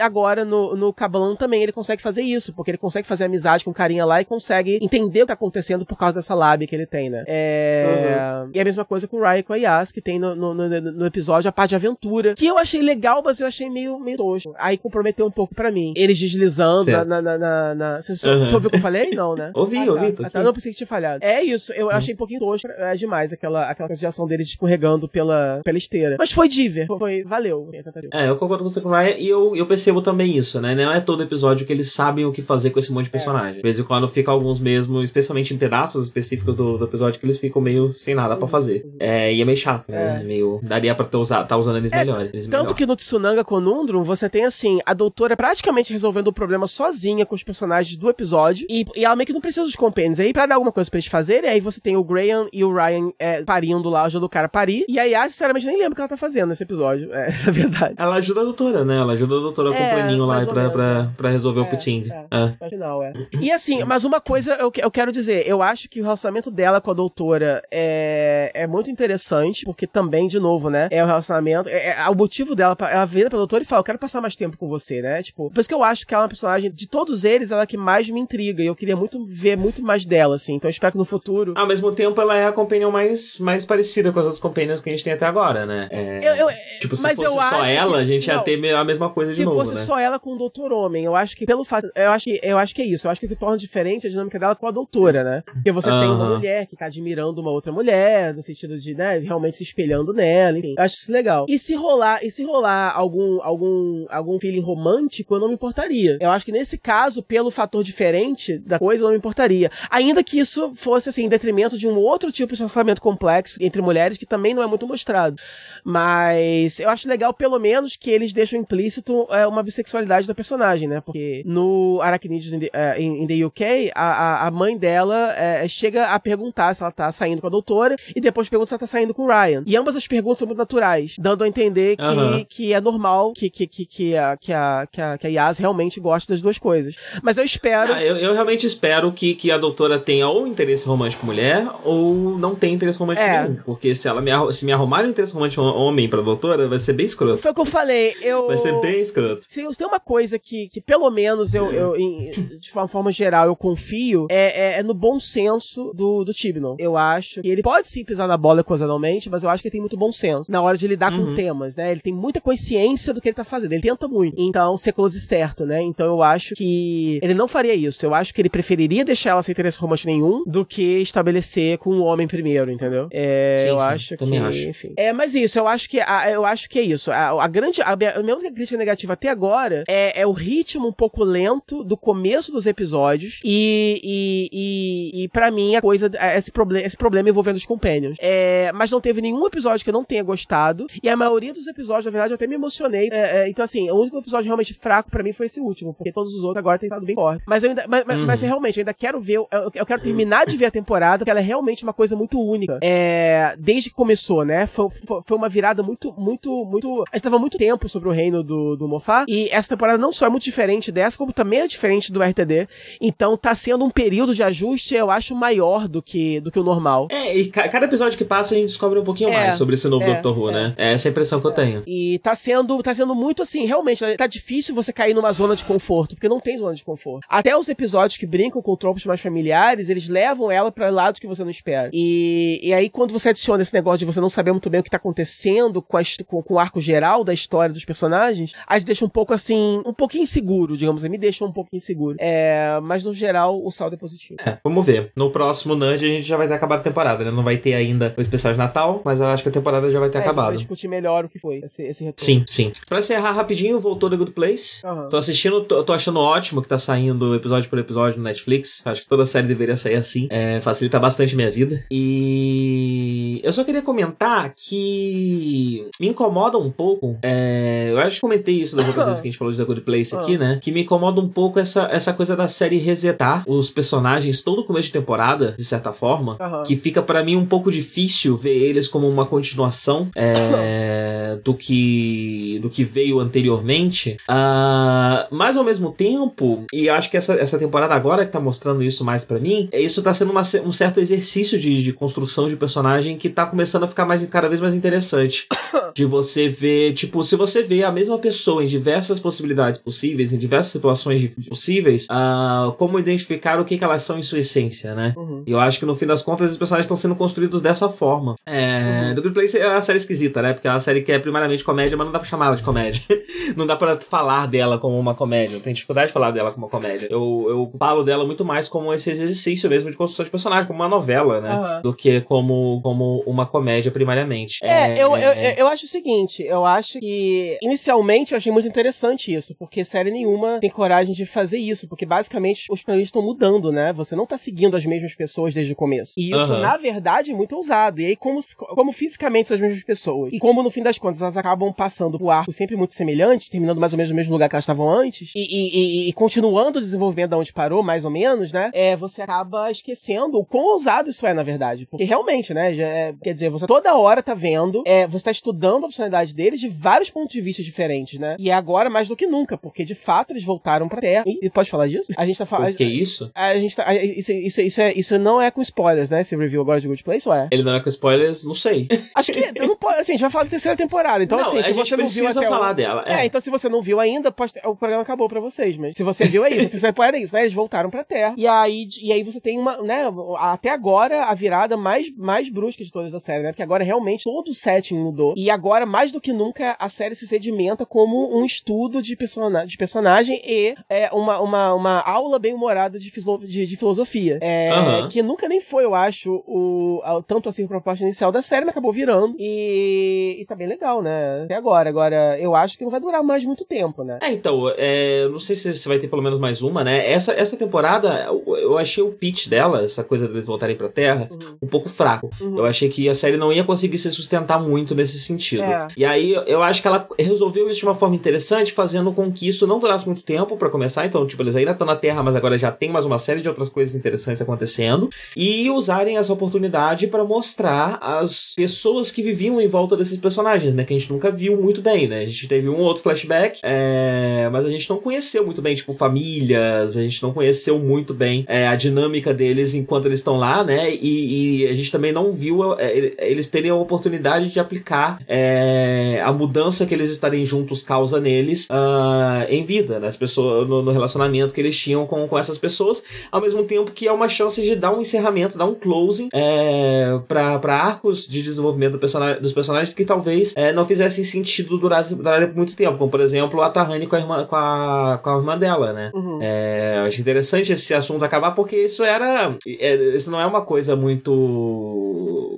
agora 0.00 0.44
no, 0.44 0.76
no 0.76 0.92
Cabalão 0.92 1.36
também 1.36 1.62
ele 1.62 1.72
consegue 1.72 2.02
fazer 2.02 2.22
isso, 2.22 2.52
porque 2.52 2.70
ele 2.70 2.78
consegue 2.78 3.06
fazer 3.06 3.24
amizade 3.24 3.64
com 3.64 3.72
carinha 3.80 4.04
lá 4.04 4.20
e 4.20 4.24
consegue 4.24 4.78
entender 4.82 5.20
o 5.20 5.22
que 5.22 5.28
tá 5.28 5.32
acontecendo 5.32 5.86
por 5.86 5.96
causa 5.96 6.14
dessa 6.16 6.34
lábia 6.34 6.66
que 6.66 6.74
ele 6.74 6.86
tem, 6.86 7.08
né? 7.08 7.24
É... 7.26 8.44
E 8.52 8.60
a 8.60 8.64
mesma 8.64 8.84
coisa 8.84 9.06
com 9.08 9.16
o 9.18 9.20
Ryan 9.20 9.38
e 9.38 9.42
com 9.42 9.52
a 9.52 9.56
Yas, 9.56 9.92
que 9.92 10.00
tem 10.00 10.18
no, 10.18 10.34
no, 10.34 10.54
no- 10.54 10.80
no 10.92 11.06
episódio 11.06 11.48
a 11.48 11.52
parte 11.52 11.70
de 11.70 11.76
aventura, 11.76 12.34
que 12.34 12.46
eu 12.46 12.58
achei 12.58 12.82
legal, 12.82 13.22
mas 13.24 13.40
eu 13.40 13.46
achei 13.46 13.68
meio, 13.70 13.98
meio 13.98 14.16
tosco. 14.16 14.54
Aí 14.58 14.76
comprometeu 14.76 15.26
um 15.26 15.30
pouco 15.30 15.54
pra 15.54 15.70
mim. 15.70 15.92
Eles 15.96 16.18
deslizando 16.18 16.78
na, 16.78 16.84
Certo. 16.84 17.08
na, 17.08 17.22
na, 17.22 17.38
na- 17.38 17.74
na- 17.74 18.00
Você, 18.02 18.16
você 18.16 18.28
Aham. 18.28 18.40
ouviu 18.54 18.68
o 18.68 18.70
que 18.70 18.76
eu 18.76 18.80
falei? 18.80 19.10
Não, 19.10 19.34
né? 19.34 19.50
Ouvi, 19.56 19.78
Ah, 19.78 19.86
tá. 19.86 19.92
ouvi, 19.92 20.06
aqui. 20.06 20.30
tá. 20.30 20.42
Não 20.42 20.52
pensei 20.52 20.72
que 20.72 20.78
tinha 20.78 20.86
falhado. 20.86 21.24
É 21.24 21.42
isso, 21.42 21.72
eu 21.72 21.90
achei 21.90 22.14
um 22.14 22.16
pouquinho 22.16 22.40
tosco, 22.40 22.68
é 22.68 22.94
demais 22.94 23.32
aquela, 23.32 23.70
aquela 23.70 23.88
de 23.88 24.06
ação 24.06 24.26
deles 24.26 24.48
escorregando 24.48 25.08
pela, 25.08 25.60
pela 25.64 25.78
esteira. 25.78 26.16
Mas 26.18 26.32
foi 26.32 26.48
diver, 26.48 26.86
foi, 26.86 27.22
valeu. 27.22 27.68
a 27.70 27.82
tentativa. 27.82 28.10
É, 28.12 28.28
eu 28.28 28.36
concordo 28.36 28.64
com 28.64 28.70
você 28.70 28.80
com 28.80 28.88
o 28.88 28.92
Ryan 28.92 29.14
e 29.18 29.28
eu, 29.28 29.54
eu 29.56 29.66
percebo 29.66 30.02
também 30.02 30.36
isso, 30.36 30.60
né? 30.60 30.74
Não 30.74 30.92
é 30.92 31.00
todo 31.00 31.22
episódio 31.22 31.66
que 31.66 31.72
eles 31.72 31.92
sabem 31.92 32.24
o 32.24 32.32
que 32.32 32.42
fazer 32.42 32.70
com 32.70 32.78
esse 32.78 32.92
monte 32.92 33.04
de 33.04 33.10
personagem. 33.10 33.54
De 33.56 33.60
vez 33.70 33.78
em 33.80 33.82
quando 33.84 34.08
fica 34.08 34.30
alguns 34.30 34.58
mesmo, 34.60 35.02
especialmente 35.02 35.54
em 35.54 35.56
pedaços 35.58 36.04
específicos 36.04 36.56
do, 36.56 36.78
do 36.78 36.84
episódio, 36.84 37.18
que 37.18 37.26
eles 37.26 37.38
ficam 37.38 37.60
meio 37.62 37.92
sem 37.92 38.14
nada 38.14 38.36
pra 38.36 38.46
fazer. 38.48 38.86
É, 38.98 39.32
e 39.32 39.40
é 39.40 39.44
meio 39.44 39.56
chato, 39.56 39.90
né? 39.90 40.20
É. 40.20 40.24
Meio. 40.24 40.60
Daria 40.62 40.94
pra 40.94 41.06
usado, 41.18 41.46
tá 41.48 41.56
usando 41.56 41.76
eles 41.78 41.92
É, 41.92 41.98
melhor. 41.98 42.20
Eles 42.22 42.46
Tanto 42.46 42.62
melhor. 42.62 42.74
que 42.74 42.86
no 42.86 42.96
Tsunanga 42.96 43.44
Conundrum, 43.44 44.02
você 44.02 44.28
tem 44.28 44.44
assim, 44.44 44.80
a 44.86 44.94
doutora 44.94 45.36
praticamente 45.36 45.92
resolvendo 45.92 46.28
o 46.28 46.32
problema 46.32 46.66
sozinha 46.66 47.24
com 47.26 47.34
os 47.34 47.42
personagens 47.42 47.96
do 47.96 48.08
episódio, 48.08 48.66
e, 48.68 48.84
e 48.96 49.04
ela 49.04 49.16
meio 49.16 49.26
que 49.26 49.32
não 49.32 49.40
precisa 49.40 49.64
dos 49.64 49.76
companions. 49.76 50.20
Aí, 50.20 50.32
pra 50.32 50.46
dar 50.46 50.54
alguma 50.56 50.72
coisa 50.72 50.90
pra 50.90 50.98
eles 50.98 51.06
fazerem, 51.06 51.48
aí 51.50 51.60
você 51.60 51.80
tem 51.80 51.96
o 51.96 52.04
Graham 52.04 52.48
e 52.52 52.64
o 52.64 52.72
Ryan 52.72 53.12
é, 53.18 53.42
parindo 53.42 53.88
lá, 53.88 54.04
ajudando 54.04 54.24
o 54.24 54.28
cara 54.28 54.46
a 54.46 54.48
parir, 54.48 54.84
e 54.88 54.98
a 54.98 55.28
sinceramente, 55.28 55.66
nem 55.66 55.76
lembro 55.76 55.92
o 55.92 55.94
que 55.94 56.00
ela 56.00 56.08
tá 56.08 56.16
fazendo 56.16 56.48
nesse 56.48 56.62
episódio, 56.62 57.12
é, 57.12 57.28
na 57.44 57.52
verdade. 57.52 57.94
Ela 57.96 58.14
ajuda 58.16 58.40
a 58.40 58.44
doutora, 58.44 58.84
né? 58.84 58.96
Ela 58.98 59.12
ajuda 59.12 59.36
a 59.36 59.40
doutora 59.40 59.70
com 59.70 59.76
É, 59.76 59.92
o 59.92 59.94
planinho 59.96 60.24
lá 60.24 60.44
pra, 60.46 60.70
pra, 60.70 61.08
é. 61.10 61.16
pra 61.16 61.30
resolver 61.30 61.60
o 61.60 61.64
É, 61.64 61.66
piting. 61.66 62.08
é. 62.10 62.26
É. 62.60 62.68
Final, 62.68 63.02
é. 63.02 63.12
E 63.40 63.49
assim, 63.52 63.82
mas 63.84 64.04
uma 64.04 64.20
coisa 64.20 64.54
eu, 64.54 64.72
eu 64.76 64.90
quero 64.90 65.10
dizer, 65.12 65.46
eu 65.46 65.62
acho 65.62 65.88
que 65.88 66.00
o 66.00 66.02
relacionamento 66.04 66.50
dela 66.50 66.80
com 66.80 66.90
a 66.90 66.94
doutora 66.94 67.62
é, 67.70 68.50
é 68.54 68.66
muito 68.66 68.90
interessante, 68.90 69.64
porque 69.64 69.86
também, 69.86 70.26
de 70.26 70.38
novo, 70.38 70.70
né, 70.70 70.88
é 70.90 71.02
o 71.02 71.06
relacionamento, 71.06 71.68
é, 71.68 71.90
é- 71.98 72.08
o 72.08 72.14
motivo 72.14 72.54
dela, 72.54 72.74
pra- 72.76 72.90
ela 72.90 73.04
vira 73.04 73.28
pra 73.28 73.38
doutora 73.38 73.62
e 73.62 73.66
fala, 73.66 73.80
eu 73.80 73.84
quero 73.84 73.98
passar 73.98 74.20
mais 74.20 74.36
tempo 74.36 74.56
com 74.56 74.68
você, 74.68 75.00
né, 75.02 75.22
tipo, 75.22 75.50
por 75.50 75.60
isso 75.60 75.68
que 75.68 75.74
eu 75.74 75.82
acho 75.82 76.06
que 76.06 76.14
ela 76.14 76.22
é 76.22 76.24
uma 76.24 76.28
personagem, 76.28 76.70
de 76.70 76.88
todos 76.88 77.24
eles, 77.24 77.50
ela 77.50 77.62
é 77.62 77.64
a 77.64 77.66
que 77.66 77.76
mais 77.76 78.08
me 78.08 78.20
intriga, 78.20 78.62
e 78.62 78.66
eu 78.66 78.76
queria 78.76 78.96
muito 78.96 79.24
ver 79.26 79.56
muito 79.56 79.82
mais 79.82 80.04
dela, 80.04 80.36
assim, 80.36 80.54
então 80.54 80.68
eu 80.68 80.70
espero 80.72 80.92
que 80.92 80.98
no 80.98 81.04
futuro... 81.04 81.54
Ao 81.56 81.66
mesmo 81.66 81.92
tempo, 81.92 82.20
ela 82.20 82.36
é 82.36 82.46
a 82.46 82.52
companion 82.52 82.90
mais, 82.90 83.38
mais 83.38 83.64
parecida 83.64 84.12
com 84.12 84.18
as 84.20 84.26
outras 84.26 84.40
companions 84.40 84.80
que 84.80 84.88
a 84.88 84.92
gente 84.92 85.04
tem 85.04 85.12
até 85.12 85.26
agora, 85.26 85.64
né? 85.66 85.86
É, 85.90 86.18
Eu- 86.28 86.34
eu- 86.34 86.48
tipo, 86.80 86.96
se 86.96 87.02
mas 87.02 87.16
fosse 87.16 87.26
eu 87.26 87.32
só 87.34 87.64
ela, 87.64 87.96
que- 87.96 88.00
a 88.02 88.04
gente 88.04 88.26
ia 88.26 88.36
não. 88.36 88.42
ter 88.42 88.56
me- 88.56 88.72
a 88.72 88.84
mesma 88.84 89.10
coisa 89.10 89.30
Se 89.34 89.40
de 89.40 89.44
novo, 89.44 89.60
fosse 89.60 89.74
né? 89.74 89.80
só 89.80 89.98
ela 89.98 90.18
com 90.18 90.34
o 90.34 90.38
Doutor 90.38 90.72
Homem, 90.72 91.04
eu 91.04 91.14
acho 91.16 91.36
que 91.36 91.46
pelo 91.46 91.64
fato. 91.64 91.88
Eu 91.94 92.10
acho 92.10 92.24
que, 92.24 92.40
eu 92.42 92.58
acho 92.58 92.74
que 92.74 92.82
é 92.82 92.84
isso. 92.86 93.06
Eu 93.06 93.10
acho 93.10 93.20
que 93.20 93.26
o 93.26 93.28
que 93.28 93.36
torna 93.40 93.56
diferente 93.58 94.06
a 94.06 94.10
dinâmica 94.10 94.38
dela 94.38 94.54
com 94.54 94.66
a 94.68 94.70
doutora, 94.70 95.24
né? 95.24 95.42
Porque 95.52 95.72
você 95.72 95.88
tem 95.88 96.08
uma 96.10 96.36
mulher 96.36 96.66
que 96.66 96.76
tá 96.76 96.86
admirando 96.86 97.40
uma 97.40 97.50
outra 97.50 97.72
mulher, 97.72 98.34
no 98.34 98.42
sentido 98.42 98.78
de, 98.78 98.94
né, 98.94 99.18
realmente 99.18 99.56
se 99.56 99.62
espelhando 99.64 100.12
nela, 100.12 100.58
enfim. 100.58 100.74
Eu 100.76 100.84
acho 100.84 100.96
isso 100.96 101.10
legal. 101.12 101.46
E 101.48 101.58
se 101.58 101.74
rolar, 101.74 102.22
e 102.24 102.30
se 102.30 102.44
rolar 102.44 102.92
algum, 102.94 103.40
algum, 103.42 104.06
algum 104.10 104.38
feeling 104.38 104.60
romântico, 104.60 105.34
eu 105.34 105.40
não 105.40 105.48
me 105.48 105.54
importaria. 105.54 106.18
Eu 106.20 106.30
acho 106.30 106.44
que 106.44 106.52
nesse 106.52 106.76
caso, 106.78 107.22
pelo 107.22 107.50
fator 107.50 107.82
diferente 107.82 108.58
da 108.58 108.78
coisa, 108.78 109.02
eu 109.02 109.06
não 109.06 109.12
me 109.12 109.18
importaria. 109.18 109.70
Ainda 109.90 110.22
que 110.22 110.38
isso 110.38 110.72
fosse, 110.74 111.08
assim, 111.08 111.24
em 111.24 111.28
detrimento 111.28 111.78
de 111.78 111.88
um 111.88 111.96
outro 111.96 112.30
tipo 112.30 112.52
de 112.52 112.58
relacionamento 112.60 113.00
complexo 113.00 113.58
entre 113.60 113.80
mulheres, 113.80 114.18
que 114.18 114.26
também 114.26 114.52
não 114.54 114.62
é 114.62 114.66
muito 114.66 114.86
mostrado. 114.86 115.36
Mas 115.84 116.78
eu 116.80 116.88
acho 116.88 117.08
legal, 117.08 117.32
pelo 117.32 117.58
menos, 117.58 117.96
que 117.96 118.10
eles 118.10 118.32
deixam 118.32 118.58
implícito 118.60 119.26
é, 119.30 119.46
uma 119.46 119.62
bissexualidade 119.62 120.26
da 120.26 120.34
personagem, 120.34 120.88
né? 120.88 121.00
Porque 121.00 121.42
no 121.46 122.00
Arachnids 122.02 122.52
in 122.52 122.60
eh, 122.72 123.00
in- 123.00 123.22
in 123.22 123.26
the 123.38 123.44
UK, 123.44 123.90
a, 123.94 124.46
a- 124.46 124.50
mãe 124.50 124.76
dela 124.76 125.32
eh, 125.36 125.66
chega 125.68 126.06
a 126.06 126.18
perguntar 126.18 126.74
se 126.74 126.82
ela 126.82 126.90
tá 126.92 127.10
saindo 127.12 127.40
com 127.40 127.46
a 127.46 127.50
doutora 127.50 127.96
e 128.14 128.20
depois 128.20 128.48
pergunta 128.48 128.68
se 128.68 128.74
ela 128.74 128.78
tá 128.80 128.86
saindo 128.86 129.14
com 129.14 129.22
o 129.22 129.26
Ryan. 129.28 129.62
E 129.66 129.76
ambas 129.76 129.94
as 129.96 130.06
perguntas 130.06 130.38
são 130.40 130.46
muito 130.46 130.58
naturais, 130.58 131.14
dando 131.18 131.44
a 131.44 131.48
entender 131.48 131.96
que, 131.96 132.02
Aham. 132.02 132.44
que 132.48 132.72
é 132.74 132.80
normal 132.80 133.32
que, 133.32 133.48
que, 133.48 133.66
que, 133.66 133.86
que, 133.86 134.16
a, 134.16 134.36
que, 134.36 134.52
a, 134.52 134.88
que, 134.90 135.00
a, 135.00 135.18
que 135.18 135.26
a 135.26 135.30
Yas 135.30 135.58
realmente 135.58 136.00
gosta 136.00 136.32
das 136.32 136.40
duas 136.42 136.58
coisas. 136.58 136.94
Mas 137.22 137.38
eu 137.38 137.44
espero. 137.44 137.92
Ah, 137.92 138.02
eu, 138.02 138.16
eu 138.16 138.32
realmente 138.32 138.66
espero 138.66 139.12
que, 139.12 139.34
que 139.34 139.50
a 139.50 139.58
doutora 139.58 139.98
tenha 139.98 140.28
ou 140.28 140.46
interesse 140.46 140.86
romântico 140.86 141.24
mulher 141.24 141.66
ou 141.84 142.14
não 142.38 142.54
tenha 142.54 142.74
interesse 142.74 142.98
romântico 142.98 143.26
É. 143.26 143.42
nenhum. 143.42 143.56
Porque 143.64 143.94
se 143.94 144.08
ela 144.08 144.20
me, 144.20 144.30
se 144.52 144.64
me 144.64 144.72
arrumarem 144.72 145.06
um 145.08 145.10
interesse 145.10 145.32
romântico 145.32 145.62
homem 145.62 146.08
pra 146.08 146.20
doutora, 146.20 146.68
vai 146.68 146.78
ser 146.78 146.92
bem 146.92 147.06
escroto. 147.06 147.38
Foi 147.38 147.52
o 147.52 147.54
que 147.54 147.60
eu 147.60 147.64
falei. 147.66 148.14
Eu... 148.22 148.46
Vai 148.48 148.58
ser 148.58 148.78
bem 148.80 149.00
escroto. 149.00 149.46
Se 149.48 149.60
se 149.70 149.78
tem 149.78 149.86
uma 149.86 150.00
coisa 150.00 150.38
que, 150.38 150.68
que 150.68 150.80
pelo 150.80 151.10
menos 151.10 151.54
eu, 151.54 151.66
eu 151.72 151.96
em- 151.96 152.30
de 152.58 152.72
uma 152.72 152.88
forma 152.88 153.12
geral, 153.20 153.46
eu 153.46 153.56
confio 153.56 154.26
é, 154.30 154.76
é, 154.76 154.80
é 154.80 154.82
no 154.82 154.94
bom 154.94 155.20
senso 155.20 155.92
do, 155.94 156.24
do 156.24 156.32
Tibnon. 156.32 156.76
Eu 156.78 156.96
acho 156.96 157.42
que 157.42 157.48
ele 157.48 157.62
pode 157.62 157.86
sim 157.86 158.04
pisar 158.04 158.26
na 158.26 158.36
bola 158.36 158.62
ocasionalmente, 158.62 159.28
mas 159.28 159.42
eu 159.42 159.50
acho 159.50 159.62
que 159.62 159.68
ele 159.68 159.72
tem 159.72 159.80
muito 159.80 159.96
bom 159.96 160.10
senso 160.10 160.50
na 160.50 160.60
hora 160.62 160.76
de 160.76 160.86
lidar 160.86 161.12
uhum. 161.12 161.26
com 161.26 161.34
temas, 161.34 161.76
né? 161.76 161.90
Ele 161.90 162.00
tem 162.00 162.12
muita 162.12 162.40
consciência 162.40 163.12
do 163.12 163.20
que 163.20 163.28
ele 163.28 163.34
tá 163.34 163.44
fazendo. 163.44 163.72
Ele 163.72 163.82
tenta 163.82 164.08
muito. 164.08 164.34
Então, 164.38 164.76
ser 164.76 164.92
close 164.92 165.20
certo, 165.20 165.66
né? 165.66 165.82
Então 165.82 166.06
eu 166.06 166.22
acho 166.22 166.54
que 166.54 167.18
ele 167.22 167.34
não 167.34 167.46
faria 167.46 167.74
isso. 167.74 168.04
Eu 168.04 168.14
acho 168.14 168.34
que 168.34 168.40
ele 168.40 168.48
preferiria 168.48 169.04
deixar 169.04 169.30
ela 169.30 169.42
sem 169.42 169.52
interesse 169.52 169.78
romântico 169.78 170.10
nenhum 170.10 170.42
do 170.46 170.64
que 170.64 171.00
estabelecer 171.00 171.78
com 171.78 171.90
o 171.90 172.02
homem 172.02 172.26
primeiro, 172.26 172.70
entendeu? 172.70 173.08
É, 173.10 173.56
sim, 173.60 173.68
eu 173.68 173.76
sim, 173.76 173.84
acho 173.84 174.16
que. 174.16 174.36
Acho. 174.40 174.68
Enfim. 174.68 174.92
É, 174.96 175.12
mas 175.12 175.34
isso, 175.34 175.58
eu 175.58 175.68
acho 175.68 175.88
que, 175.88 176.00
a, 176.00 176.30
eu 176.30 176.44
acho 176.46 176.68
que 176.68 176.78
é 176.78 176.82
isso. 176.82 177.10
A, 177.10 177.44
a 177.44 177.48
grande. 177.48 177.82
A, 177.82 177.92
a 177.92 178.22
minha 178.22 178.34
única 178.34 178.52
crítica 178.52 178.78
negativa 178.78 179.12
até 179.12 179.28
agora 179.28 179.84
é, 179.86 180.20
é 180.20 180.26
o 180.26 180.32
ritmo 180.32 180.88
um 180.88 180.92
pouco 180.92 181.22
lento 181.22 181.84
do 181.84 181.96
começo 181.96 182.52
dos 182.52 182.66
episódios 182.66 183.09
e, 183.44 184.00
e, 184.02 184.48
e, 184.52 185.24
e 185.24 185.28
para 185.28 185.50
mim 185.50 185.76
a 185.76 185.80
coisa, 185.80 186.10
esse, 186.36 186.52
problem, 186.52 186.82
esse 186.84 186.96
problema 186.96 187.28
envolvendo 187.28 187.56
os 187.56 187.64
companions. 187.64 188.16
É, 188.20 188.70
mas 188.72 188.90
não 188.90 189.00
teve 189.00 189.20
nenhum 189.20 189.46
episódio 189.46 189.82
que 189.84 189.90
eu 189.90 189.94
não 189.94 190.04
tenha 190.04 190.22
gostado 190.22 190.86
e 191.02 191.08
a 191.08 191.16
maioria 191.16 191.52
dos 191.52 191.66
episódios, 191.66 192.06
na 192.06 192.10
verdade, 192.10 192.32
eu 192.32 192.36
até 192.36 192.46
me 192.46 192.54
emocionei. 192.54 193.08
É, 193.12 193.44
é, 193.44 193.48
então, 193.48 193.64
assim, 193.64 193.90
o 193.90 193.96
único 193.96 194.18
episódio 194.18 194.46
realmente 194.46 194.74
fraco 194.74 195.10
para 195.10 195.22
mim 195.22 195.32
foi 195.32 195.46
esse 195.46 195.60
último, 195.60 195.94
porque 195.94 196.12
todos 196.12 196.34
os 196.34 196.42
outros 196.42 196.58
agora 196.58 196.78
têm 196.78 196.86
estado 196.86 197.04
bem 197.04 197.14
forte. 197.14 197.42
Mas 197.46 197.62
eu 197.62 197.70
ainda, 197.70 197.84
mas, 197.88 198.04
uhum. 198.06 198.26
mas 198.26 198.42
realmente, 198.42 198.78
eu 198.78 198.82
ainda 198.82 198.94
quero 198.94 199.20
ver, 199.20 199.34
eu, 199.34 199.48
eu, 199.74 199.86
quero 199.86 200.02
terminar 200.02 200.46
de 200.46 200.56
ver 200.56 200.66
a 200.66 200.70
temporada, 200.70 201.18
porque 201.18 201.30
ela 201.30 201.40
é 201.40 201.42
realmente 201.42 201.82
uma 201.82 201.92
coisa 201.92 202.16
muito 202.16 202.40
única. 202.40 202.78
É, 202.82 203.54
desde 203.58 203.90
que 203.90 203.96
começou, 203.96 204.44
né? 204.44 204.66
Foi, 204.66 204.88
foi, 204.90 205.20
foi, 205.24 205.36
uma 205.36 205.48
virada 205.48 205.82
muito, 205.82 206.12
muito, 206.12 206.64
muito. 206.64 207.04
A 207.12 207.16
gente 207.16 207.24
tava 207.24 207.38
muito 207.38 207.58
tempo 207.58 207.88
sobre 207.88 208.08
o 208.08 208.12
reino 208.12 208.42
do, 208.42 208.76
do 208.76 208.88
Mofá, 208.88 209.24
e 209.28 209.48
essa 209.50 209.70
temporada 209.70 209.98
não 209.98 210.12
só 210.12 210.26
é 210.26 210.28
muito 210.28 210.44
diferente 210.44 210.92
dessa, 210.92 211.16
como 211.16 211.32
também 211.32 211.60
é 211.60 211.66
diferente 211.66 212.12
do 212.12 212.22
RTD. 212.22 212.68
Então 213.00 213.36
tá 213.36 213.54
sendo 213.54 213.84
um 213.84 213.90
período 213.90 214.34
de 214.34 214.42
ajuste, 214.42 214.94
eu 214.94 215.10
acho, 215.10 215.34
maior 215.34 215.88
do 215.88 216.02
que, 216.02 216.40
do 216.40 216.50
que 216.50 216.58
o 216.58 216.62
normal. 216.62 217.08
É, 217.10 217.36
e 217.36 217.48
cada 217.48 217.86
episódio 217.86 218.18
que 218.18 218.24
passa 218.24 218.54
a 218.54 218.58
gente 218.58 218.68
descobre 218.68 218.98
um 218.98 219.04
pouquinho 219.04 219.30
é, 219.30 219.32
mais 219.32 219.56
sobre 219.56 219.74
esse 219.74 219.88
novo 219.88 220.04
é, 220.04 220.14
Doctor 220.14 220.38
Who, 220.38 220.50
é. 220.50 220.52
né? 220.52 220.74
É 220.76 220.92
essa 220.92 221.08
a 221.08 221.10
impressão 221.10 221.40
que 221.40 221.46
eu 221.46 221.52
tenho. 221.52 221.82
E 221.86 222.18
tá 222.18 222.34
sendo, 222.34 222.82
tá 222.82 222.94
sendo 222.94 223.14
muito 223.14 223.42
assim, 223.42 223.64
realmente, 223.66 224.04
tá 224.16 224.26
difícil 224.26 224.74
você 224.74 224.92
cair 224.92 225.14
numa 225.14 225.32
zona 225.32 225.56
de 225.56 225.64
conforto, 225.64 226.14
porque 226.14 226.28
não 226.28 226.40
tem 226.40 226.58
zona 226.58 226.74
de 226.74 226.84
conforto. 226.84 227.26
Até 227.28 227.56
os 227.56 227.68
episódios 227.68 228.18
que 228.18 228.26
brincam 228.26 228.60
com 228.60 228.76
tropos 228.76 229.06
mais 229.06 229.20
familiares, 229.20 229.88
eles 229.88 230.08
levam 230.08 230.50
ela 230.50 230.70
para 230.70 230.90
lados 230.90 231.20
que 231.20 231.26
você 231.26 231.42
não 231.42 231.50
espera. 231.50 231.90
E, 231.92 232.60
e 232.62 232.72
aí, 232.72 232.90
quando 232.90 233.12
você 233.12 233.30
adiciona 233.30 233.62
esse 233.62 233.72
negócio 233.72 233.98
de 233.98 234.04
você 234.04 234.20
não 234.20 234.30
saber 234.30 234.52
muito 234.52 234.68
bem 234.68 234.80
o 234.80 234.84
que 234.84 234.90
tá 234.90 234.96
acontecendo 234.96 235.80
com, 235.80 235.96
a, 235.96 236.02
com, 236.26 236.42
com 236.42 236.54
o 236.54 236.58
arco 236.58 236.80
geral 236.80 237.24
da 237.24 237.32
história 237.32 237.72
dos 237.72 237.84
personagens, 237.84 238.52
a 238.66 238.78
gente 238.78 238.86
deixa 238.86 239.04
um 239.04 239.08
pouco 239.08 239.32
assim, 239.32 239.82
um 239.86 239.94
pouquinho 239.94 240.22
inseguro, 240.22 240.76
digamos 240.76 241.02
assim, 241.02 241.10
me 241.10 241.18
deixa 241.18 241.44
um 241.44 241.52
pouquinho 241.52 241.78
inseguro. 241.78 242.16
É, 242.18 242.80
mas 242.90 243.04
no 243.04 243.14
geral, 243.14 243.64
o 243.64 243.70
saldo 243.70 243.94
é 243.94 243.96
positivo. 243.96 244.40
É, 244.44 244.58
vamos 244.64 244.84
ver. 244.84 245.12
No 245.14 245.30
próximo 245.30 245.76
Nudge 245.76 246.04
a 246.04 246.08
gente 246.08 246.26
já 246.26 246.36
vai 246.36 246.48
ter 246.48 246.54
acabado 246.54 246.80
a 246.80 246.82
temporada, 246.82 247.24
né? 247.24 247.30
Não 247.30 247.44
vai 247.44 247.56
ter 247.56 247.74
ainda 247.74 248.12
o 248.18 248.20
especial 248.20 248.52
de 248.52 248.58
Natal, 248.58 249.00
mas 249.04 249.20
eu 249.20 249.28
acho 249.28 249.44
que 249.44 249.48
a 249.48 249.52
temporada 249.52 249.88
já 249.92 250.00
vai 250.00 250.10
ter 250.10 250.18
é, 250.18 250.22
acabado. 250.22 250.46
Vai 250.48 250.56
discutir 250.56 250.88
melhor 250.88 251.24
o 251.24 251.28
que 251.28 251.38
foi 251.38 251.60
esse, 251.62 251.84
esse 251.84 252.02
retorno. 252.02 252.26
Sim, 252.26 252.44
sim. 252.48 252.72
Pra 252.88 252.98
encerrar 252.98 253.30
rapidinho, 253.30 253.78
voltou 253.78 254.10
The 254.10 254.16
Good 254.16 254.32
Place. 254.32 254.84
Uhum. 254.84 255.08
Tô 255.08 255.16
assistindo, 255.18 255.60
tô, 255.60 255.84
tô, 255.84 255.92
achando 255.92 256.18
ótimo 256.18 256.60
que 256.60 256.66
tá 256.66 256.78
saindo 256.78 257.32
episódio 257.32 257.70
por 257.70 257.78
episódio 257.78 258.18
no 258.18 258.24
Netflix. 258.24 258.82
Acho 258.84 259.02
que 259.02 259.08
toda 259.08 259.24
série 259.24 259.46
deveria 259.46 259.76
sair 259.76 259.94
assim. 259.94 260.26
É, 260.28 260.60
facilita 260.60 260.98
bastante 260.98 261.36
minha 261.36 261.48
vida. 261.48 261.84
E 261.92 263.40
eu 263.44 263.52
só 263.52 263.62
queria 263.62 263.82
comentar 263.82 264.52
que 264.56 265.86
me 266.00 266.08
incomoda 266.08 266.58
um 266.58 266.72
pouco. 266.72 267.16
É, 267.22 267.90
eu 267.92 268.00
acho 268.00 268.16
que 268.16 268.20
comentei 268.20 268.56
isso 268.56 268.74
das 268.74 268.88
outras 268.88 269.06
vezes 269.06 269.20
que 269.22 269.28
a 269.28 269.30
gente 269.30 269.38
falou 269.38 269.52
de 269.52 269.58
The 269.58 269.64
Good 269.64 269.82
Place 269.82 270.16
aqui, 270.16 270.36
né? 270.36 270.58
Que 270.60 270.72
me 270.72 270.82
incomoda 270.82 271.20
um 271.20 271.28
pouco 271.28 271.60
essa, 271.60 271.82
essa 271.92 272.12
coisa 272.12 272.34
da 272.34 272.48
série 272.48 272.79
resetar 272.80 273.44
os 273.46 273.70
personagens 273.70 274.42
todo 274.42 274.64
começo 274.64 274.86
de 274.86 274.92
temporada, 274.92 275.54
de 275.56 275.64
certa 275.64 275.92
forma. 275.92 276.36
Uhum. 276.40 276.62
Que 276.64 276.76
fica 276.76 277.02
para 277.02 277.22
mim 277.22 277.36
um 277.36 277.46
pouco 277.46 277.70
difícil 277.70 278.36
ver 278.36 278.56
eles 278.56 278.88
como 278.88 279.08
uma 279.08 279.26
continuação 279.26 280.08
é, 280.14 281.38
do 281.44 281.54
que 281.54 282.58
do 282.60 282.68
que 282.68 282.84
veio 282.84 283.20
anteriormente. 283.20 284.16
Uh, 284.28 285.26
mas 285.30 285.56
ao 285.56 285.64
mesmo 285.64 285.92
tempo, 285.92 286.64
e 286.72 286.88
acho 286.88 287.10
que 287.10 287.16
essa, 287.16 287.34
essa 287.34 287.58
temporada 287.58 287.94
agora 287.94 288.24
que 288.24 288.30
tá 288.30 288.40
mostrando 288.40 288.82
isso 288.82 289.04
mais 289.04 289.24
para 289.24 289.38
mim, 289.38 289.68
é 289.72 289.80
isso 289.80 290.02
tá 290.02 290.12
sendo 290.12 290.30
uma, 290.30 290.42
um 290.64 290.72
certo 290.72 291.00
exercício 291.00 291.58
de, 291.58 291.82
de 291.82 291.92
construção 291.92 292.48
de 292.48 292.56
personagem 292.56 293.16
que 293.16 293.28
tá 293.28 293.46
começando 293.46 293.84
a 293.84 293.88
ficar 293.88 294.04
mais 294.04 294.24
cada 294.26 294.48
vez 294.48 294.60
mais 294.60 294.74
interessante. 294.74 295.46
de 295.94 296.04
você 296.04 296.48
ver, 296.48 296.92
tipo, 296.92 297.22
se 297.22 297.36
você 297.36 297.62
vê 297.62 297.82
a 297.82 297.92
mesma 297.92 298.18
pessoa 298.18 298.62
em 298.62 298.66
diversas 298.66 299.18
possibilidades 299.18 299.78
possíveis, 299.78 300.32
em 300.32 300.38
diversas 300.38 300.72
situações 300.72 301.30
possíveis, 301.48 302.06
uh, 302.10 302.59
como 302.76 302.98
identificar 302.98 303.60
o 303.60 303.64
que, 303.64 303.78
que 303.78 303.84
elas 303.84 304.02
são 304.02 304.18
em 304.18 304.22
sua 304.22 304.38
essência, 304.38 304.94
né? 304.94 305.14
Uhum. 305.16 305.42
E 305.46 305.52
eu 305.52 305.60
acho 305.60 305.78
que 305.78 305.86
no 305.86 305.94
fim 305.94 306.06
das 306.06 306.22
contas 306.22 306.50
os 306.50 306.56
personagens 306.56 306.84
estão 306.84 306.96
sendo 306.96 307.14
construídos 307.14 307.60
dessa 307.60 307.88
forma. 307.88 308.34
É, 308.46 309.08
uhum. 309.08 309.14
The 309.14 309.20
Good 309.20 309.34
Place 309.34 309.58
é 309.58 309.68
uma 309.68 309.80
série 309.80 309.98
esquisita, 309.98 310.42
né? 310.42 310.52
Porque 310.52 310.68
é 310.68 310.70
uma 310.70 310.80
série 310.80 311.02
que 311.02 311.12
é 311.12 311.18
primariamente 311.18 311.64
comédia, 311.64 311.96
mas 311.96 312.06
não 312.06 312.12
dá 312.12 312.18
pra 312.18 312.28
chamar 312.28 312.46
ela 312.46 312.56
de 312.56 312.62
comédia. 312.62 313.02
não 313.56 313.66
dá 313.66 313.76
pra 313.76 313.96
falar 314.00 314.46
dela 314.46 314.78
como 314.78 314.98
uma 314.98 315.14
comédia. 315.14 315.56
Eu 315.56 315.60
tenho 315.60 315.74
dificuldade 315.74 316.08
de 316.08 316.12
falar 316.12 316.30
dela 316.30 316.52
como 316.52 316.66
uma 316.66 316.70
comédia. 316.70 317.08
Eu, 317.10 317.46
eu 317.48 317.72
falo 317.78 318.02
dela 318.02 318.24
muito 318.26 318.44
mais 318.44 318.68
como 318.68 318.92
esse 318.92 319.10
exercício 319.10 319.68
mesmo 319.68 319.90
de 319.90 319.96
construção 319.96 320.24
de 320.24 320.30
personagem, 320.30 320.66
como 320.66 320.78
uma 320.78 320.88
novela, 320.88 321.40
né? 321.40 321.54
Uhum. 321.54 321.82
Do 321.82 321.94
que 321.94 322.20
como, 322.22 322.80
como 322.82 323.22
uma 323.26 323.46
comédia 323.46 323.90
primariamente. 323.90 324.58
É, 324.62 324.92
é 324.92 325.02
eu, 325.02 325.16
eu, 325.16 325.32
eu 325.58 325.68
acho 325.68 325.84
o 325.84 325.88
seguinte, 325.88 326.42
eu 326.42 326.64
acho 326.64 326.98
que 327.00 327.58
inicialmente 327.62 328.32
eu 328.32 328.38
achei 328.38 328.52
muito 328.52 328.68
interessante 328.68 329.32
isso, 329.34 329.54
porque 329.58 329.84
série 329.84 330.10
nenhuma 330.10 330.58
tem 330.60 330.70
coragem 330.70 331.14
de 331.14 331.26
fazer 331.26 331.58
isso, 331.58 331.88
porque 331.88 332.06
basicamente 332.06 332.49
os 332.70 332.82
planetas 332.82 333.08
estão 333.08 333.22
mudando, 333.22 333.72
né? 333.72 333.92
Você 333.92 334.14
não 334.14 334.26
tá 334.26 334.36
seguindo 334.38 334.76
as 334.76 334.84
mesmas 334.84 335.14
pessoas 335.14 335.54
desde 335.54 335.72
o 335.72 335.76
começo. 335.76 336.14
E 336.16 336.30
isso, 336.30 336.52
uhum. 336.52 336.60
na 336.60 336.76
verdade, 336.76 337.30
é 337.30 337.34
muito 337.34 337.56
ousado. 337.56 338.00
E 338.00 338.06
aí, 338.06 338.16
como, 338.16 338.38
como 338.56 338.92
fisicamente 338.92 339.48
são 339.48 339.54
as 339.54 339.60
mesmas 339.60 339.82
pessoas, 339.82 340.32
e 340.32 340.38
como 340.38 340.62
no 340.62 340.70
fim 340.70 340.82
das 340.82 340.98
contas 340.98 341.22
elas 341.22 341.36
acabam 341.36 341.72
passando 341.72 342.18
por 342.18 342.30
arcos 342.30 342.56
sempre 342.56 342.76
muito 342.76 342.94
semelhantes, 342.94 343.48
terminando 343.48 343.78
mais 343.78 343.92
ou 343.92 343.96
menos 343.96 344.10
no 344.10 344.16
mesmo 344.16 344.32
lugar 344.32 344.48
que 344.48 344.54
elas 344.54 344.64
estavam 344.64 344.88
antes, 344.88 345.32
e, 345.34 345.40
e, 345.40 346.08
e, 346.08 346.12
continuando 346.12 346.78
o 346.78 346.82
desenvolvimento 346.82 347.30
da 347.30 347.38
onde 347.38 347.52
parou, 347.52 347.82
mais 347.82 348.04
ou 348.04 348.10
menos, 348.10 348.52
né? 348.52 348.70
É, 348.72 348.96
você 348.96 349.22
acaba 349.22 349.70
esquecendo 349.70 350.38
o 350.38 350.44
quão 350.44 350.64
ousado 350.64 351.10
isso 351.10 351.26
é, 351.26 351.34
na 351.34 351.42
verdade. 351.42 351.86
Porque 351.86 352.04
realmente, 352.04 352.52
né? 352.52 352.74
Já 352.74 352.86
é, 352.86 353.14
quer 353.22 353.32
dizer, 353.32 353.50
você 353.50 353.66
toda 353.66 353.96
hora 353.96 354.22
tá 354.22 354.34
vendo, 354.34 354.82
é, 354.86 355.06
você 355.06 355.24
tá 355.24 355.30
estudando 355.30 355.84
a 355.84 355.88
personalidade 355.88 356.34
deles 356.34 356.60
de 356.60 356.68
vários 356.68 357.10
pontos 357.10 357.32
de 357.32 357.40
vista 357.40 357.62
diferentes, 357.62 358.18
né? 358.18 358.36
E 358.38 358.50
é 358.50 358.52
agora 358.52 358.90
mais 358.90 359.08
do 359.08 359.16
que 359.16 359.26
nunca, 359.26 359.56
porque 359.56 359.84
de 359.84 359.94
fato 359.94 360.32
eles 360.32 360.44
voltaram 360.44 360.88
pra 360.88 361.00
Terra. 361.00 361.24
E, 361.26 361.50
pode 361.50 361.70
falar 361.70 361.88
disso? 361.88 362.12
A 362.16 362.26
gente 362.26 362.39
tá 362.40 362.46
falando. 362.46 362.74
Que 362.74 362.84
isso? 362.84 363.30
A, 363.34 363.56
gente 363.56 363.76
tá. 363.76 363.94
Isso, 363.94 364.32
isso, 364.32 364.60
isso, 364.60 364.80
é, 364.80 364.92
isso 364.94 365.18
não 365.18 365.40
é 365.40 365.50
com 365.50 365.60
spoilers, 365.62 366.10
né? 366.10 366.20
Esse 366.20 366.36
review 366.36 366.60
agora 366.60 366.80
de 366.80 366.88
Good 366.88 367.04
Place, 367.04 367.28
ou 367.28 367.34
é? 367.34 367.48
Ele 367.50 367.62
não 367.62 367.74
é 367.74 367.80
com 367.80 367.88
spoilers, 367.88 368.44
não 368.44 368.54
sei. 368.54 368.88
Acho 369.14 369.32
que. 369.32 369.52
não 369.60 369.76
pode, 369.76 370.00
assim, 370.00 370.12
a 370.12 370.14
gente 370.14 370.22
vai 370.22 370.30
falar 370.30 370.44
da 370.44 370.50
terceira 370.50 370.76
temporada. 370.76 371.22
Então, 371.22 371.38
não, 371.38 371.46
assim, 371.46 371.62
se 371.62 371.72
você 371.72 371.96
não 371.96 372.06
viu 372.06 372.28
até 372.28 372.48
falar 372.48 372.70
o... 372.70 372.74
dela. 372.74 373.04
É. 373.06 373.20
é. 373.20 373.26
então 373.26 373.40
se 373.40 373.50
você 373.50 373.68
não 373.68 373.82
viu 373.82 374.00
ainda, 374.00 374.30
pode... 374.30 374.52
o 374.64 374.74
programa 374.74 375.02
acabou 375.02 375.28
pra 375.28 375.40
vocês, 375.40 375.76
mas 375.76 375.96
se 375.96 376.02
você 376.02 376.24
viu 376.24 376.44
é 376.44 376.50
isso. 376.50 376.66
A 376.66 376.70
terceira 376.70 376.92
temporada 376.92 377.16
é 377.16 377.22
isso, 377.22 377.34
né? 377.34 377.42
Eles 377.42 377.52
voltaram 377.52 377.90
pra 377.90 378.04
Terra. 378.04 378.34
E 378.36 378.46
aí, 378.46 378.88
e 379.00 379.12
aí 379.12 379.22
você 379.22 379.40
tem 379.40 379.58
uma, 379.58 379.80
né? 379.82 380.04
Até 380.38 380.70
agora, 380.70 381.24
a 381.26 381.34
virada 381.34 381.76
mais, 381.76 382.14
mais 382.16 382.48
brusca 382.48 382.84
de 382.84 382.90
todas 382.90 383.12
da 383.12 383.18
série, 383.18 383.42
né? 383.42 383.50
Porque 383.50 383.62
agora 383.62 383.84
realmente 383.84 384.24
todo 384.24 384.48
o 384.48 384.54
setting 384.54 384.98
mudou. 384.98 385.34
E 385.36 385.50
agora, 385.50 385.86
mais 385.86 386.12
do 386.12 386.20
que 386.20 386.32
nunca, 386.32 386.76
a 386.78 386.88
série 386.88 387.14
se 387.14 387.26
sedimenta 387.26 387.84
como 387.84 388.36
um 388.36 388.44
estudo 388.44 389.02
de, 389.02 389.16
persona 389.16 389.66
de 389.66 389.76
personagem 389.76 390.40
e 390.44 390.74
é, 390.88 391.10
uma, 391.12 391.40
uma, 391.40 391.74
uma 391.74 392.00
aula 392.00 392.29
bem 392.38 392.54
humorada 392.54 392.98
de, 392.98 393.10
de, 393.46 393.66
de 393.66 393.76
filosofia. 393.76 394.38
É, 394.40 394.70
uhum. 394.72 395.08
Que 395.08 395.22
nunca 395.22 395.48
nem 395.48 395.60
foi, 395.60 395.84
eu 395.84 395.94
acho, 395.94 396.42
o, 396.46 397.00
o 397.04 397.22
tanto 397.22 397.48
assim 397.48 397.64
a 397.64 397.68
proposta 397.68 398.04
inicial 398.04 398.32
da 398.32 398.42
série, 398.42 398.64
mas 398.64 398.72
acabou 398.72 398.92
virando. 398.92 399.34
E, 399.38 400.36
e 400.40 400.44
tá 400.44 400.54
bem 400.54 400.68
legal, 400.68 401.02
né? 401.02 401.42
Até 401.44 401.54
agora. 401.54 401.88
Agora, 401.88 402.38
eu 402.38 402.54
acho 402.54 402.76
que 402.76 402.84
não 402.84 402.90
vai 402.90 403.00
durar 403.00 403.22
mais 403.22 403.44
muito 403.44 403.64
tempo, 403.64 404.04
né? 404.04 404.18
É, 404.22 404.32
então, 404.32 404.72
é, 404.76 405.28
não 405.28 405.38
sei 405.38 405.56
se, 405.56 405.74
se 405.74 405.88
vai 405.88 405.98
ter 405.98 406.08
pelo 406.08 406.22
menos 406.22 406.38
mais 406.38 406.62
uma, 406.62 406.84
né? 406.84 407.10
Essa, 407.10 407.32
essa 407.32 407.56
temporada, 407.56 408.24
eu, 408.26 408.56
eu 408.56 408.78
achei 408.78 409.02
o 409.02 409.12
pitch 409.12 409.48
dela, 409.48 409.84
essa 409.84 410.04
coisa 410.04 410.28
deles 410.28 410.46
voltarem 410.46 410.76
pra 410.76 410.88
Terra, 410.88 411.28
uhum. 411.30 411.56
um 411.62 411.66
pouco 411.66 411.88
fraco. 411.88 412.30
Uhum. 412.40 412.58
Eu 412.58 412.64
achei 412.64 412.88
que 412.88 413.08
a 413.08 413.14
série 413.14 413.36
não 413.36 413.52
ia 413.52 413.64
conseguir 413.64 413.98
se 413.98 414.10
sustentar 414.10 414.60
muito 414.60 414.94
nesse 414.94 415.18
sentido. 415.18 415.62
É. 415.62 415.88
E 415.96 416.04
aí, 416.04 416.32
eu 416.46 416.62
acho 416.62 416.82
que 416.82 416.88
ela 416.88 417.06
resolveu 417.18 417.68
isso 417.68 417.80
de 417.80 417.86
uma 417.86 417.94
forma 417.94 418.14
interessante, 418.14 418.72
fazendo 418.72 419.12
com 419.12 419.30
que 419.32 419.48
isso 419.48 419.66
não 419.66 419.78
durasse 419.78 420.06
muito 420.06 420.22
tempo 420.22 420.56
para 420.56 420.70
começar. 420.70 421.06
Então, 421.06 421.26
tipo, 421.26 421.42
eles 421.42 421.56
ainda 421.56 421.72
estão 421.72 421.86
na 421.86 421.96
Terra, 421.96 422.19
mas 422.22 422.36
agora 422.36 422.58
já 422.58 422.70
tem 422.70 422.88
mais 422.88 423.04
uma 423.04 423.18
série 423.18 423.40
de 423.40 423.48
outras 423.48 423.68
coisas 423.68 423.94
interessantes 423.94 424.42
acontecendo. 424.42 425.08
E 425.36 425.70
usarem 425.70 426.16
essa 426.16 426.32
oportunidade 426.32 427.06
para 427.06 427.24
mostrar 427.24 427.98
as 428.00 428.52
pessoas 428.56 429.10
que 429.10 429.22
viviam 429.22 429.60
em 429.60 429.68
volta 429.68 429.96
desses 429.96 430.18
personagens, 430.18 430.74
né, 430.74 430.84
que 430.84 430.94
a 430.94 430.98
gente 430.98 431.12
nunca 431.12 431.30
viu 431.30 431.56
muito 431.56 431.80
bem, 431.80 432.06
né? 432.06 432.22
A 432.22 432.26
gente 432.26 432.48
teve 432.48 432.68
um 432.68 432.78
outro 432.78 433.02
flashback, 433.02 433.60
é, 433.62 434.48
mas 434.52 434.64
a 434.64 434.70
gente 434.70 434.88
não 434.88 434.98
conheceu 434.98 435.44
muito 435.44 435.62
bem, 435.62 435.74
tipo, 435.74 435.92
famílias, 435.92 436.96
a 436.96 437.02
gente 437.02 437.22
não 437.22 437.32
conheceu 437.32 437.78
muito 437.78 438.14
bem 438.14 438.44
é, 438.48 438.66
a 438.66 438.74
dinâmica 438.74 439.32
deles 439.32 439.74
enquanto 439.74 440.06
eles 440.06 440.20
estão 440.20 440.36
lá, 440.36 440.64
né? 440.64 440.92
E, 440.94 441.64
e, 441.64 441.68
a 441.68 441.74
gente 441.74 441.90
também 441.90 442.12
não 442.12 442.32
viu 442.32 442.74
é, 442.78 443.14
eles 443.18 443.48
terem 443.48 443.70
a 443.70 443.74
oportunidade 443.74 444.50
de 444.50 444.60
aplicar 444.60 445.20
é, 445.26 446.20
a 446.24 446.32
mudança 446.32 446.86
que 446.86 446.94
eles 446.94 447.10
estarem 447.10 447.44
juntos 447.44 447.82
causa 447.82 448.20
neles 448.20 448.66
uh, 448.66 449.46
em 449.48 449.62
vida, 449.64 449.98
né? 449.98 450.08
As 450.08 450.16
pessoas, 450.16 450.68
no, 450.68 450.82
no, 450.82 450.90
relacionamento 450.90 451.54
que 451.54 451.60
eles 451.60 451.78
tinham 451.78 452.06
com, 452.10 452.26
com 452.26 452.36
essas 452.36 452.58
pessoas, 452.58 453.02
ao 453.30 453.40
mesmo 453.40 453.62
tempo 453.62 453.92
que 453.92 454.08
é 454.08 454.12
uma 454.12 454.28
chance 454.28 454.60
de 454.60 454.74
dar 454.74 454.92
um 454.92 455.00
encerramento, 455.00 455.56
dar 455.56 455.66
um 455.66 455.74
closing 455.74 456.28
é, 456.34 457.20
para 457.28 457.76
arcos 457.76 458.26
de 458.26 458.42
desenvolvimento 458.42 458.94
do 458.94 458.98
personagem, 458.98 459.40
dos 459.40 459.52
personagens 459.52 459.94
que 459.94 460.04
talvez 460.04 460.52
é, 460.56 460.72
não 460.72 460.84
fizessem 460.84 461.22
sentido 461.22 461.78
durar, 461.78 462.04
durar 462.04 462.44
por 462.48 462.56
muito 462.56 462.74
tempo, 462.74 462.98
como 462.98 463.10
por 463.10 463.20
exemplo 463.20 463.62
a 463.62 463.70
Tahani 463.70 464.08
com 464.08 464.16
a 464.16 464.18
irmã, 464.18 464.44
com 464.44 464.56
a, 464.56 465.20
com 465.22 465.30
a 465.30 465.36
irmã 465.36 465.56
dela, 465.56 465.92
né? 465.92 466.10
Uhum. 466.12 466.40
É, 466.42 466.96
eu 466.98 467.04
acho 467.04 467.20
interessante 467.20 467.72
esse 467.72 467.94
assunto 467.94 468.24
acabar 468.24 468.50
porque 468.50 468.76
isso 468.76 469.04
era. 469.04 469.56
É, 469.64 469.94
isso 470.16 470.30
não 470.32 470.40
é 470.40 470.46
uma 470.46 470.62
coisa 470.62 470.96
muito 470.96 472.09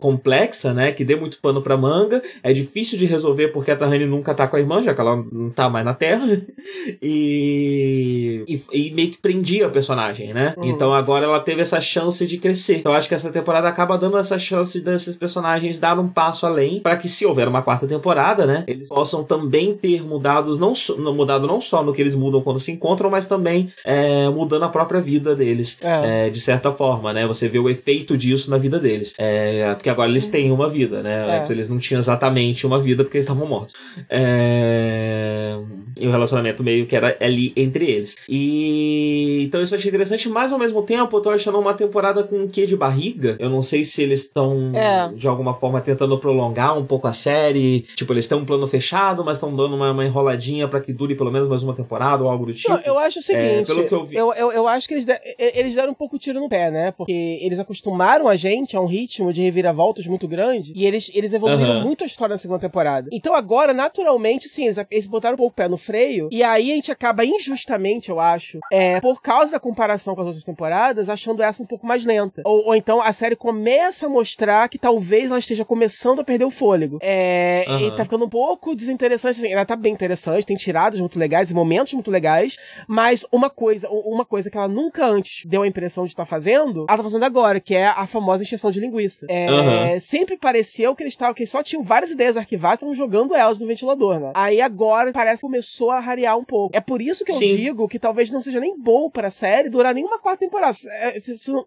complexa, 0.03 0.75
né? 0.75 0.91
Que 0.91 1.05
dê 1.05 1.15
muito 1.15 1.39
pano 1.39 1.63
pra 1.63 1.77
manga. 1.77 2.21
É 2.43 2.53
difícil 2.53 2.99
de 2.99 3.07
resolver 3.07 3.49
porque 3.49 3.71
a 3.71 3.77
Tahani 3.77 4.05
nunca 4.05 4.35
tá 4.35 4.49
com 4.49 4.57
a 4.57 4.61
irmã, 4.61 4.83
já 4.83 4.93
que 4.93 5.01
ela 5.01 5.25
não 5.31 5.49
tá 5.49 5.71
mais 5.71 5.85
na 5.85 5.95
Terra. 5.95 6.27
e, 7.01 8.45
e, 8.49 8.89
e 8.89 8.91
meio 8.93 9.13
que 9.13 9.19
prendia 9.19 9.69
o 9.69 9.71
personagem, 9.71 10.35
né? 10.35 10.55
Uhum. 10.57 10.65
Então 10.65 10.93
agora 10.93 11.25
ela 11.25 11.39
teve 11.39 11.63
essa 11.63 11.81
chance 11.81 12.27
de 12.27 12.37
crescer. 12.37 12.79
Então 12.79 12.91
eu 12.91 12.99
acho 12.99 13.09
que 13.09 13.15
essa 13.15 13.31
temporada 13.31 13.69
acaba 13.69 13.97
dando 13.97 14.19
essa 14.19 14.37
chance 14.41 14.81
desses 14.81 15.15
personagens 15.15 15.79
dar 15.79 15.97
um 16.01 16.09
passo 16.09 16.45
além 16.45 16.81
para 16.81 16.97
que 16.97 17.09
se 17.09 17.25
houver 17.25 17.47
uma 17.47 17.63
quarta 17.63 17.87
temporada, 17.87 18.45
né? 18.45 18.65
Eles 18.67 18.89
possam 18.89 19.23
também 19.23 19.75
ter 19.75 20.03
mudados, 20.03 20.59
não, 20.59 20.75
mudado 21.15 21.47
não 21.47 21.61
só 21.61 21.85
no 21.85 21.93
que 21.93 22.03
eles 22.03 22.17
mudam 22.17 22.43
quando 22.43 22.59
se 22.59 22.73
encontram, 22.73 23.09
mas 23.09 23.29
também 23.29 23.69
é, 23.85 24.29
mudando 24.29 24.65
a 24.65 24.69
própria 24.69 25.01
vida 25.01 25.37
deles. 25.37 25.79
É. 25.81 26.27
É, 26.27 26.31
de 26.31 26.41
certa 26.41 26.73
forma, 26.73 27.13
né? 27.13 27.25
Você 27.25 27.49
vê 27.49 27.61
o 27.61 27.71
efeito 27.71 28.17
disso 28.17 28.51
na 28.51 28.59
vida 28.59 28.81
deles. 28.81 29.15
É, 29.17 29.75
porque 29.75 29.92
agora 29.93 30.11
eles 30.11 30.27
têm 30.27 30.51
uma 30.51 30.69
vida, 30.69 31.03
né? 31.03 31.29
É. 31.29 31.39
Antes 31.39 31.51
eles 31.51 31.69
não 31.69 31.79
tinham 31.79 31.99
exatamente 31.99 32.67
uma 32.67 32.81
vida 32.81 33.05
porque 33.05 33.19
eles 33.19 33.27
estavam 33.27 33.47
mortos. 33.47 33.75
É... 34.09 35.57
E 36.01 36.07
o 36.07 36.11
relacionamento 36.11 36.63
meio 36.63 36.87
que 36.87 36.97
era 36.97 37.17
ali 37.21 37.53
entre 37.57 37.91
eles. 37.91 38.17
E 38.29 39.43
então 39.45 39.63
isso 39.63 39.75
eu 39.75 39.79
achei 39.79 39.89
interessante, 39.89 40.29
mas 40.29 40.53
ao 40.53 40.59
mesmo 40.59 40.83
tempo 40.83 41.17
eu 41.17 41.21
tô 41.21 41.31
achando 41.31 41.59
uma 41.59 41.75
temporada 41.75 42.23
com 42.23 42.37
um 42.37 42.49
quê 42.49 42.67
de 42.67 42.77
barriga. 42.77 43.37
Eu 43.39 43.51
não 43.51 43.63
sei 43.63 43.85
se 43.85 44.03
eles 44.03 44.21
estão 44.21 44.73
é. 44.75 45.09
de 45.15 45.27
alguma 45.29 45.55
forma 45.55 45.81
tentando 45.81 46.19
prolongar 46.19 46.79
um 46.79 46.85
pouco 46.85 47.07
a 47.07 47.13
série. 47.13 47.83
Tipo, 47.97 48.13
eles 48.13 48.27
têm 48.27 48.39
um 48.39 48.45
plano 48.45 48.67
fechado, 48.67 49.25
mas 49.25 49.37
estão 49.37 49.55
dando 49.55 49.75
uma, 49.75 49.93
uma 49.93 50.05
enroladinha 50.05 50.69
para 50.69 50.81
que 50.81 50.93
dure 50.93 51.15
pelo 51.15 51.31
menos 51.31 51.49
mais 51.49 51.63
uma 51.63 51.75
temporada 51.75 52.25
ou 52.25 52.31
algo 52.31 52.47
do 52.47 52.55
tipo. 52.55 52.73
Não, 52.73 52.81
eu 52.81 52.99
acho 52.99 53.19
o 53.19 53.23
seguinte, 53.23 53.71
é, 53.71 53.75
pelo 53.75 53.87
que 53.87 53.95
eu, 53.95 54.05
vi... 54.05 54.17
eu, 54.17 54.33
eu, 54.35 54.53
eu 54.53 54.69
acho 54.69 54.87
que 54.87 54.95
eles, 54.95 55.05
de, 55.05 55.19
eles 55.39 55.75
deram 55.75 55.91
um 55.91 55.95
pouco 55.95 56.19
tiro 56.19 56.41
no 56.41 56.49
pé, 56.49 56.71
né? 56.71 56.93
Porque 56.93 57.39
eles 57.41 57.59
acostumaram 57.59 58.29
a 58.29 58.37
gente 58.37 58.77
a 58.77 58.81
um 58.81 58.87
ritmo 58.87 59.33
de 59.33 59.41
reviravoltas 59.41 60.07
muito 60.07 60.27
grande 60.29 60.73
e 60.75 60.87
eles, 60.87 61.11
eles 61.15 61.33
evoluíram 61.33 61.79
uhum. 61.79 61.83
muito 61.83 62.05
a 62.05 62.07
história 62.07 62.35
na 62.35 62.39
segunda 62.39 62.61
temporada. 62.61 63.09
Então 63.13 63.35
agora, 63.35 63.73
naturalmente, 63.73 64.49
sim, 64.49 64.65
eles, 64.65 64.79
eles 64.91 65.07
botaram 65.07 65.35
um 65.35 65.39
pouco 65.39 65.53
o 65.53 65.55
pé 65.55 65.69
no 65.69 65.77
freio 65.83 66.29
e 66.31 66.43
aí 66.43 66.73
a 66.73 66.75
gente 66.75 66.93
acaba 66.93 67.25
injustamente, 67.25 68.11
eu 68.11 68.21
acho, 68.21 68.59
é, 68.71 69.01
por 69.01 69.21
causa 69.21 69.53
da 69.53 69.61
comparação 69.61 70.15
com 70.15 70.21
as 70.21 70.27
outras 70.29 70.45
temporadas, 70.45 71.09
achando 71.09 71.43
essa 71.43 71.63
um 71.63 71.67
pouco 71.67 71.87
mais 71.87 72.05
lenta. 72.05 72.43
Ou, 72.45 72.67
ou 72.67 72.75
então 72.75 73.01
a 73.01 73.13
série 73.13 73.37
começa 73.37 74.07
a 74.07 74.09
mostrar 74.09 74.69
que 74.69 74.79
talvez 74.79 75.31
ela 75.31 75.39
esteja 75.39 75.65
começando 75.65 76.21
a 76.21 76.25
perder 76.25 76.45
o 76.45 76.51
fôlego. 76.51 76.99
É, 77.03 77.65
uhum. 77.69 77.89
E 77.89 77.97
tá 77.97 78.05
ficando 78.05 78.25
um 78.25 78.29
pouco 78.29 78.75
desinteressante. 78.75 79.41
Assim, 79.41 79.53
ela 79.53 79.65
tá 79.65 79.77
bem 79.77 79.93
interessante, 79.93 80.47
tem 80.47 80.57
tiradas 80.57 81.01
muito 81.01 81.19
legais 81.19 81.51
e 81.51 81.55
momentos 81.55 81.93
muito 81.95 82.11
legais, 82.11 82.57
mas 82.87 83.25
uma 83.33 83.51
coisa, 83.51 83.89
uma 83.91 84.25
coisa 84.25 84.51
que 84.51 84.57
ela 84.57 84.69
nunca 84.69 85.07
antes 85.07 85.45
deu 85.47 85.63
a 85.63 85.67
impressão 85.67 86.05
de 86.05 86.11
estar 86.11 86.25
tá 86.25 86.29
fazendo, 86.29 86.87
ela 86.89 86.97
tá 86.97 87.03
fazendo 87.03 87.25
agora, 87.25 87.61
que 87.61 87.75
é 87.75 87.87
a 87.87 88.07
famosa 88.07 88.43
injeção 88.43 88.71
de 88.71 88.81
linguiça. 88.81 89.27
É, 89.29 89.51
uhum. 89.51 90.01
Sempre 90.01 90.37
pareceu 90.37 90.95
que 90.95 91.03
eles 91.03 91.15
estavam, 91.15 91.35
que 91.35 91.43
eles 91.43 91.51
só 91.51 91.63
tinham 91.63 91.83
várias 91.83 92.11
ideias 92.11 92.37
arquivadas 92.37 92.75
e 92.75 92.77
estavam 92.77 92.95
jogando 92.95 93.35
elas 93.35 93.59
no 93.59 93.67
ventilador, 93.67 94.19
né? 94.19 94.33
Aí 94.35 94.61
agora 94.61 95.13
parece 95.13 95.41
que 95.41 95.47
começou 95.47 95.72
a 95.91 96.01
rarear 96.01 96.39
um 96.39 96.45
pouco. 96.45 96.77
É 96.77 96.81
por 96.81 97.01
isso 97.01 97.25
que 97.25 97.33
eu 97.33 97.37
Sim. 97.37 97.57
digo 97.57 97.89
que 97.89 97.99
talvez 97.99 98.31
não 98.31 98.43
seja 98.43 98.61
nem 98.61 98.79
bom 98.79 99.11
para 99.11 99.29
a 99.29 99.31
série 99.31 99.69
durar 99.69 99.95
nenhuma 99.95 100.19
quarta 100.19 100.41
temporada. 100.41 100.77
É, 100.87 101.17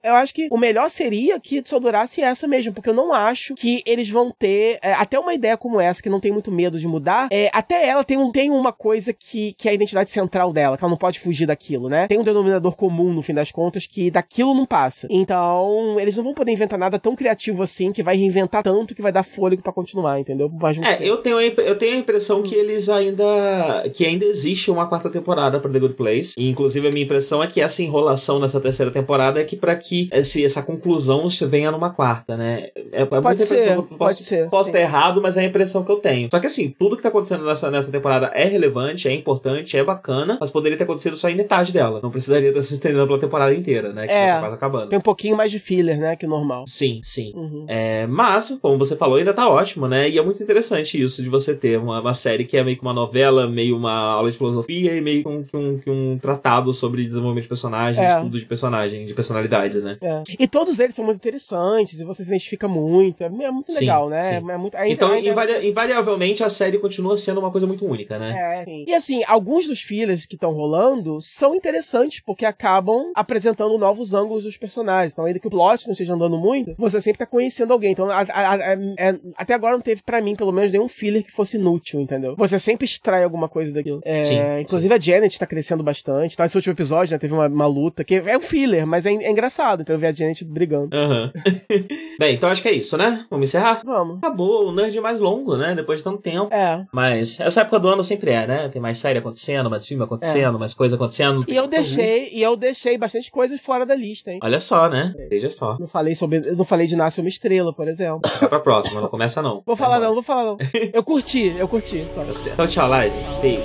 eu 0.04 0.16
acho 0.16 0.34
que 0.34 0.48
o 0.52 0.58
melhor 0.58 0.90
seria 0.90 1.40
que 1.40 1.62
só 1.66 1.80
durasse 1.80 2.22
essa 2.22 2.48
mesmo, 2.48 2.74
porque 2.74 2.90
eu 2.90 2.94
não 2.94 3.14
acho 3.14 3.56
que 3.56 3.82
eles 3.86 4.10
vão 4.10 4.32
ter 4.32 4.80
é, 4.82 4.94
até 4.94 5.20
uma 5.20 5.34
ideia 5.34 5.58
como 5.58 5.80
essa, 5.80 6.02
que 6.02 6.10
não 6.10 6.20
tem 6.20 6.32
muito 6.32 6.52
medo 6.52 6.80
de 6.80 6.88
mudar. 6.88 7.28
É, 7.32 7.50
até 7.54 7.88
ela 7.88 8.04
tem, 8.04 8.18
um, 8.18 8.32
tem 8.32 8.52
uma 8.52 8.72
coisa 8.72 9.14
que, 9.14 9.54
que 9.54 9.68
é 9.68 9.72
a 9.72 9.76
identidade 9.76 10.10
central 10.10 10.52
dela, 10.52 10.78
que 10.78 10.84
ela 10.84 10.92
não 10.92 10.98
pode 10.98 11.20
fugir 11.20 11.46
daquilo, 11.46 11.90
né? 11.90 12.08
Tem 12.08 12.20
um 12.20 12.24
denominador 12.24 12.76
comum, 12.76 13.14
no 13.14 13.22
fim 13.22 13.34
das 13.34 13.52
contas, 13.52 13.86
que 13.86 14.12
daquilo 14.12 14.54
não 14.54 14.66
passa. 14.66 15.08
Então, 15.10 16.00
eles 16.00 16.18
não 16.18 16.24
vão 16.24 16.34
poder 16.34 16.52
inventar 16.52 16.78
nada 16.78 17.00
tão 17.00 17.16
criativo 17.16 17.64
assim 17.64 17.92
que 17.92 18.04
vai 18.04 18.16
reinventar 18.16 18.64
tanto 18.64 18.96
que 18.96 19.02
vai 19.02 19.12
dar 19.12 19.24
fôlego 19.24 19.62
para 19.62 19.74
continuar, 19.74 20.20
entendeu? 20.20 20.50
É, 20.84 21.08
eu 21.08 21.18
tenho, 21.18 21.40
eu 21.40 21.78
tenho 21.78 21.96
a 21.96 22.00
impressão 22.00 22.42
que 22.42 22.56
eles 22.56 22.90
ainda. 22.90 23.84
Que 23.96 24.06
ainda 24.06 24.26
existe 24.26 24.70
uma 24.70 24.88
quarta 24.88 25.10
temporada 25.10 25.58
para 25.58 25.72
The 25.72 25.80
Good 25.80 25.94
Place. 25.94 26.34
E, 26.38 26.50
inclusive, 26.50 26.86
a 26.88 26.92
minha 26.92 27.06
impressão 27.06 27.42
é 27.42 27.48
que 27.48 27.62
essa 27.62 27.82
enrolação 27.82 28.40
nessa 28.40 28.60
terceira 28.60 28.92
temporada 28.92 29.40
é 29.40 29.44
que 29.46 29.56
para 29.56 29.74
que 29.74 30.10
esse, 30.12 30.44
essa 30.44 30.62
conclusão 30.62 31.30
venha 31.48 31.72
numa 31.72 31.92
quarta, 31.92 32.36
né? 32.36 32.70
É, 32.92 33.04
é 33.04 33.06
pode 33.06 33.46
ser, 33.46 33.76
posso, 33.76 33.88
pode 33.98 34.24
ser. 34.24 34.50
Posso 34.50 34.70
estar 34.70 34.82
errado, 34.82 35.22
mas 35.22 35.38
é 35.38 35.42
a 35.42 35.44
impressão 35.46 35.84
que 35.84 35.92
eu 35.92 35.96
tenho. 35.96 36.28
Só 36.30 36.40
que 36.40 36.48
assim, 36.48 36.76
tudo 36.78 36.98
que 36.98 37.02
tá 37.02 37.08
acontecendo 37.08 37.46
nessa, 37.46 37.72
nessa 37.72 37.90
temporada 37.90 38.32
é 38.34 38.44
relevante, 38.44 39.08
é 39.08 39.14
importante, 39.14 39.78
é 39.78 39.84
bacana, 39.84 40.38
mas 40.42 40.50
poderia 40.50 40.78
ter 40.78 40.84
acontecido 40.84 41.16
só 41.16 41.30
em 41.30 41.36
metade 41.36 41.72
dela. 41.72 42.02
Não 42.04 42.12
precisaria 42.12 42.50
estar 42.50 42.62
se 42.64 42.74
estendendo 42.74 43.08
pela 43.08 43.20
temporada 43.20 43.54
inteira, 43.54 43.94
né? 43.94 44.08
Que 44.08 44.14
é, 44.14 44.40
quase 44.40 44.56
acabando. 44.56 44.90
Tem 44.90 45.00
um 45.00 45.02
pouquinho 45.02 45.38
mais 45.38 45.50
de 45.50 45.60
filler, 45.60 45.98
né? 45.98 46.18
Que 46.18 46.26
o 46.26 46.30
normal. 46.30 46.66
Sim, 46.68 47.00
sim. 47.02 47.32
Uhum. 47.34 47.66
É, 47.70 48.06
mas, 48.08 48.58
como 48.62 48.78
você 48.78 48.98
falou, 48.98 49.16
ainda 49.16 49.34
tá 49.34 49.50
ótimo, 49.50 49.88
né? 49.88 50.10
E 50.10 50.18
é 50.18 50.22
muito 50.22 50.44
interessante 50.44 51.02
isso 51.02 51.24
de 51.24 51.30
você 51.30 51.56
ter 51.56 51.80
uma, 51.80 52.02
uma 52.02 52.14
série 52.14 52.44
que 52.44 52.58
é 52.58 52.64
meio 52.64 52.76
que 52.76 52.84
uma 52.84 52.94
novela, 52.94 53.48
meio 53.48 53.78
uma 53.78 53.85
aula 53.94 54.32
de 54.32 54.38
filosofia 54.38 54.96
e 54.96 55.02
meio 55.02 55.24
que 55.24 55.30
um, 55.30 55.44
que 55.44 55.58
um, 55.58 55.80
que 55.80 55.90
um 55.90 56.18
tratado 56.18 56.74
sobre 56.74 57.06
desenvolvimento 57.06 57.44
de 57.44 57.50
personagens, 57.50 58.06
é. 58.06 58.16
estudo 58.16 58.40
de 58.40 58.46
personagem, 58.46 59.06
de 59.06 59.14
personalidades, 59.14 59.84
né? 59.84 59.98
É. 60.02 60.24
E 60.40 60.48
todos 60.48 60.80
eles 60.80 60.96
são 60.96 61.06
muito 61.06 61.18
interessantes 61.18 62.00
e 62.00 62.04
você 62.04 62.24
se 62.24 62.30
identifica 62.30 62.68
muito. 62.68 63.22
É, 63.24 63.28
é 63.28 63.52
muito 63.52 63.72
sim, 63.72 63.80
legal, 63.80 64.10
né? 64.10 64.22
Sim. 64.22 64.36
É 64.36 64.58
muito, 64.58 64.76
ainda, 64.76 64.94
então, 64.94 65.12
ainda... 65.12 65.30
Invari 65.30 65.68
invariavelmente, 65.68 66.44
a 66.44 66.50
série 66.50 66.78
continua 66.78 67.18
sendo 67.18 67.40
uma 67.40 67.52
coisa 67.52 67.68
muito 67.68 67.86
única, 67.86 68.18
né? 68.18 68.62
É, 68.62 68.66
sim. 68.66 68.86
E 68.88 68.94
assim, 68.94 69.24
alguns 69.28 69.68
dos 69.68 69.82
fillers 69.82 70.26
que 70.26 70.36
estão 70.36 70.52
rolando 70.52 71.20
são 71.22 71.56
interessantes 71.56 72.22
porque 72.26 72.46
acabam 72.46 73.12
apresentando 73.16 73.78
novos 73.78 74.14
ângulos 74.14 74.44
dos 74.44 74.58
personagens. 74.58 75.14
Então, 75.14 75.26
ainda 75.26 75.40
que 75.40 75.48
o 75.48 75.52
plot 75.52 75.86
não 75.86 75.94
esteja 75.94 76.14
andando 76.14 76.38
muito, 76.38 76.74
você 76.78 77.00
sempre 77.02 77.20
tá 77.20 77.26
conhecendo 77.26 77.74
alguém. 77.74 77.92
Então, 77.92 78.10
a, 78.10 78.22
a, 78.22 78.56
a, 78.56 78.74
é, 78.98 79.20
até 79.36 79.54
agora 79.54 79.74
não 79.74 79.82
teve 79.82 80.02
para 80.04 80.22
mim, 80.22 80.36
pelo 80.36 80.52
menos, 80.52 80.72
nenhum 80.72 80.88
filler 80.88 81.24
que 81.24 81.32
fosse 81.32 81.58
inútil, 81.58 82.00
entendeu? 82.00 82.36
Você 82.38 82.60
sempre 82.60 82.86
extrai 82.86 83.24
alguma 83.24 83.48
coisa 83.50 83.72
daquilo. 83.76 84.02
É, 84.04 84.24
sim, 84.24 84.40
inclusive 84.62 84.94
sim. 84.94 84.96
a 84.96 85.00
Janet 85.00 85.40
tá 85.40 85.46
crescendo 85.46 85.84
bastante. 85.84 86.34
Então, 86.34 86.46
esse 86.46 86.56
último 86.56 86.74
episódio, 86.74 87.14
né, 87.14 87.20
teve 87.20 87.34
uma, 87.34 87.48
uma 87.48 87.68
luta 87.68 88.04
que 88.04 88.16
é 88.16 88.38
um 88.38 88.42
filler, 88.42 88.86
mas 88.86 89.06
é, 89.06 89.12
é 89.12 89.32
engraçado, 89.32 89.82
então 89.82 89.98
ver 89.98 90.08
a 90.08 90.14
Janet 90.14 90.44
brigando. 90.44 90.96
Uhum. 90.96 91.32
Bem, 92.20 92.36
então 92.36 92.50
acho 92.50 92.62
que 92.62 92.70
é 92.70 92.74
isso, 92.74 92.98
né? 92.98 93.26
Vamos 93.30 93.50
encerrar? 93.50 93.82
Vamos. 93.84 94.18
Acabou 94.18 94.68
o 94.68 94.72
nerd 94.72 95.00
mais 95.02 95.20
longo, 95.20 95.58
né? 95.58 95.76
Depois 95.76 96.00
de 96.00 96.04
tanto 96.04 96.22
tempo. 96.22 96.54
É. 96.54 96.86
Mas 96.92 97.40
essa 97.40 97.62
época 97.62 97.80
do 97.80 97.90
ano 97.90 98.04
sempre 98.04 98.32
é, 98.32 98.48
né? 98.48 98.70
Tem 98.70 98.82
mais 98.82 98.98
série 98.98 99.20
acontecendo, 99.20 99.70
mais 99.70 99.86
filme 99.86 100.04
acontecendo, 100.04 100.56
é. 100.56 100.60
mais 100.60 100.74
coisa 100.74 100.96
acontecendo. 100.96 101.44
E 101.48 101.56
eu 101.56 101.68
deixei, 101.68 102.30
e 102.32 102.42
eu 102.42 102.56
deixei 102.56 102.98
bastante 102.98 103.30
coisas 103.32 103.60
fora 103.60 103.86
da 103.86 103.96
lista, 103.96 104.32
hein? 104.32 104.40
Olha 104.42 104.60
só, 104.60 104.90
né? 104.90 105.14
Veja 105.30 105.50
só. 105.50 105.78
Não 105.80 105.88
falei 105.88 106.16
sobre. 106.16 106.40
Não 106.40 106.66
falei 106.66 106.88
de 106.88 106.96
Nasce 106.96 107.20
uma 107.20 107.30
Estrela, 107.30 107.74
por 107.74 107.88
exemplo. 107.88 108.30
Fica 108.30 108.48
pra 108.50 108.60
próxima, 108.60 109.02
não 109.02 109.10
começa 109.10 109.42
não. 109.42 109.62
Vou 109.66 109.76
falar 109.76 110.00
não, 110.00 110.14
vou 110.14 110.24
falar 110.24 110.46
não. 110.46 110.58
Eu 110.94 111.04
curti, 111.04 111.56
eu 111.58 111.68
curti, 111.68 112.06
só. 112.10 112.24
Tá 112.24 112.32
então 112.54 112.68
tchau, 112.68 112.88
live. 112.88 113.16
Beijo, 113.42 113.65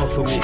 não 0.00 0.06
sumi. 0.06 0.40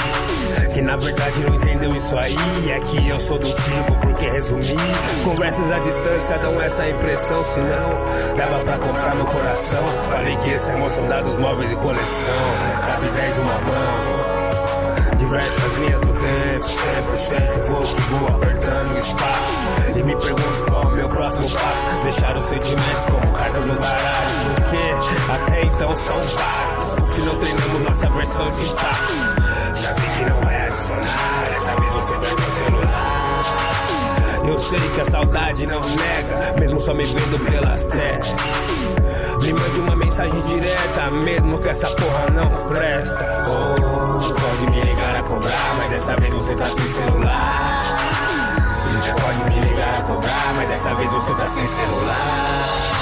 Que 0.74 0.82
na 0.82 0.96
verdade 0.96 1.40
não 1.40 1.54
entendeu 1.54 1.94
isso 1.94 2.16
aí. 2.18 2.36
É 2.70 2.80
que 2.80 3.08
eu 3.08 3.18
sou 3.18 3.38
do 3.38 3.46
tipo, 3.46 3.92
porque 4.02 4.28
resumir. 4.28 4.76
Conversas 5.24 5.72
à 5.72 5.78
distância 5.78 6.38
dão 6.38 6.60
essa 6.60 6.88
impressão. 6.88 7.44
Se 7.44 7.60
não, 7.60 8.36
dava 8.36 8.58
pra 8.64 8.78
comprar 8.78 9.14
meu 9.14 9.24
coração. 9.26 9.84
Falei 10.10 10.36
que 10.36 10.52
essa 10.52 10.72
emoção 10.72 11.08
dá 11.08 11.22
dos 11.22 11.36
móveis 11.36 11.70
de 11.70 11.76
coleção. 11.76 12.04
Cabe 12.86 13.08
10 13.08 13.38
uma 13.38 13.54
mão. 13.54 15.16
Diversas 15.16 15.76
linhas 15.78 16.00
do 16.00 16.12
tempo, 16.12 17.16
100% 17.16 17.58
vou 17.68 17.82
que 17.82 18.00
vou 18.12 18.28
apertando 18.28 18.98
espaço. 18.98 19.96
E 19.96 20.02
me 20.02 20.16
pergunto 20.16 20.64
qual 20.68 20.82
é 20.82 20.86
o 20.86 20.90
meu 20.90 21.08
próximo 21.08 21.42
passo. 21.50 22.02
Deixar 22.02 22.36
o 22.36 22.42
sentimento 22.42 23.10
como 23.10 23.32
cartas 23.32 23.64
no 23.64 23.74
baralho. 23.74 24.36
Porque 24.56 25.32
até 25.32 25.64
então 25.64 25.92
são 25.94 26.20
vários. 26.20 26.66
Desculpe, 26.86 27.20
não 27.22 27.36
treinamos 27.38 27.82
nossa 27.82 28.10
versão 28.10 28.50
de 28.50 28.60
impacto. 28.60 29.35
Já 29.76 29.92
vi 29.92 30.08
que 30.10 30.24
não 30.30 30.40
vai 30.40 30.66
adicionar. 30.66 31.52
Essa 31.56 31.80
vez 31.80 31.92
você 31.92 32.12
perde 32.18 32.34
o 32.34 32.64
celular. 32.64 33.42
Eu 34.46 34.58
sei 34.58 34.78
que 34.78 35.00
a 35.00 35.04
saudade 35.04 35.66
não 35.66 35.80
nega, 35.80 36.60
mesmo 36.60 36.80
só 36.80 36.94
me 36.94 37.04
vendo 37.04 37.50
pelas 37.50 37.84
trevas. 37.86 38.34
Me 39.42 39.52
mande 39.52 39.80
uma 39.80 39.96
mensagem 39.96 40.40
direta, 40.42 41.10
mesmo 41.10 41.58
que 41.58 41.68
essa 41.68 41.86
porra 41.88 42.30
não 42.32 42.66
presta. 42.66 43.26
Oh, 43.48 44.32
pode 44.32 44.70
me 44.70 44.80
ligar 44.80 45.16
a 45.16 45.22
cobrar, 45.22 45.74
mas 45.78 45.90
dessa 45.90 46.16
vez 46.16 46.32
você 46.32 46.54
tá 46.54 46.66
sem 46.66 46.84
celular. 46.94 47.82
Pode 49.20 49.54
me 49.54 49.68
ligar 49.68 49.98
a 49.98 50.02
cobrar, 50.02 50.54
mas 50.56 50.68
dessa 50.68 50.94
vez 50.94 51.10
você 51.10 51.34
tá 51.34 51.48
sem 51.48 51.66
celular. 51.66 52.95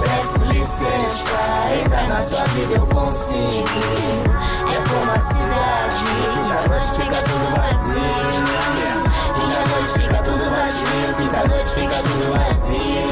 Peço 0.00 0.38
licença, 0.52 1.38
entra 1.80 2.02
na 2.08 2.22
sua 2.22 2.44
vida 2.46 2.74
eu 2.74 2.86
consigo. 2.86 3.68
É 4.68 4.76
como 4.88 5.10
a 5.10 5.18
cidade, 5.20 6.04
quinta 6.34 6.58
noite 6.68 6.90
fica 6.90 7.18
tudo 7.22 7.46
vazio. 7.54 8.44
Quinta 9.34 9.62
noite 9.70 9.92
fica 9.92 10.18
tudo 10.22 10.44
vazio, 10.50 11.14
quinta 11.16 11.40
noite 11.46 11.70
fica 11.70 11.98
tudo 12.02 12.26
vazio. 12.32 13.06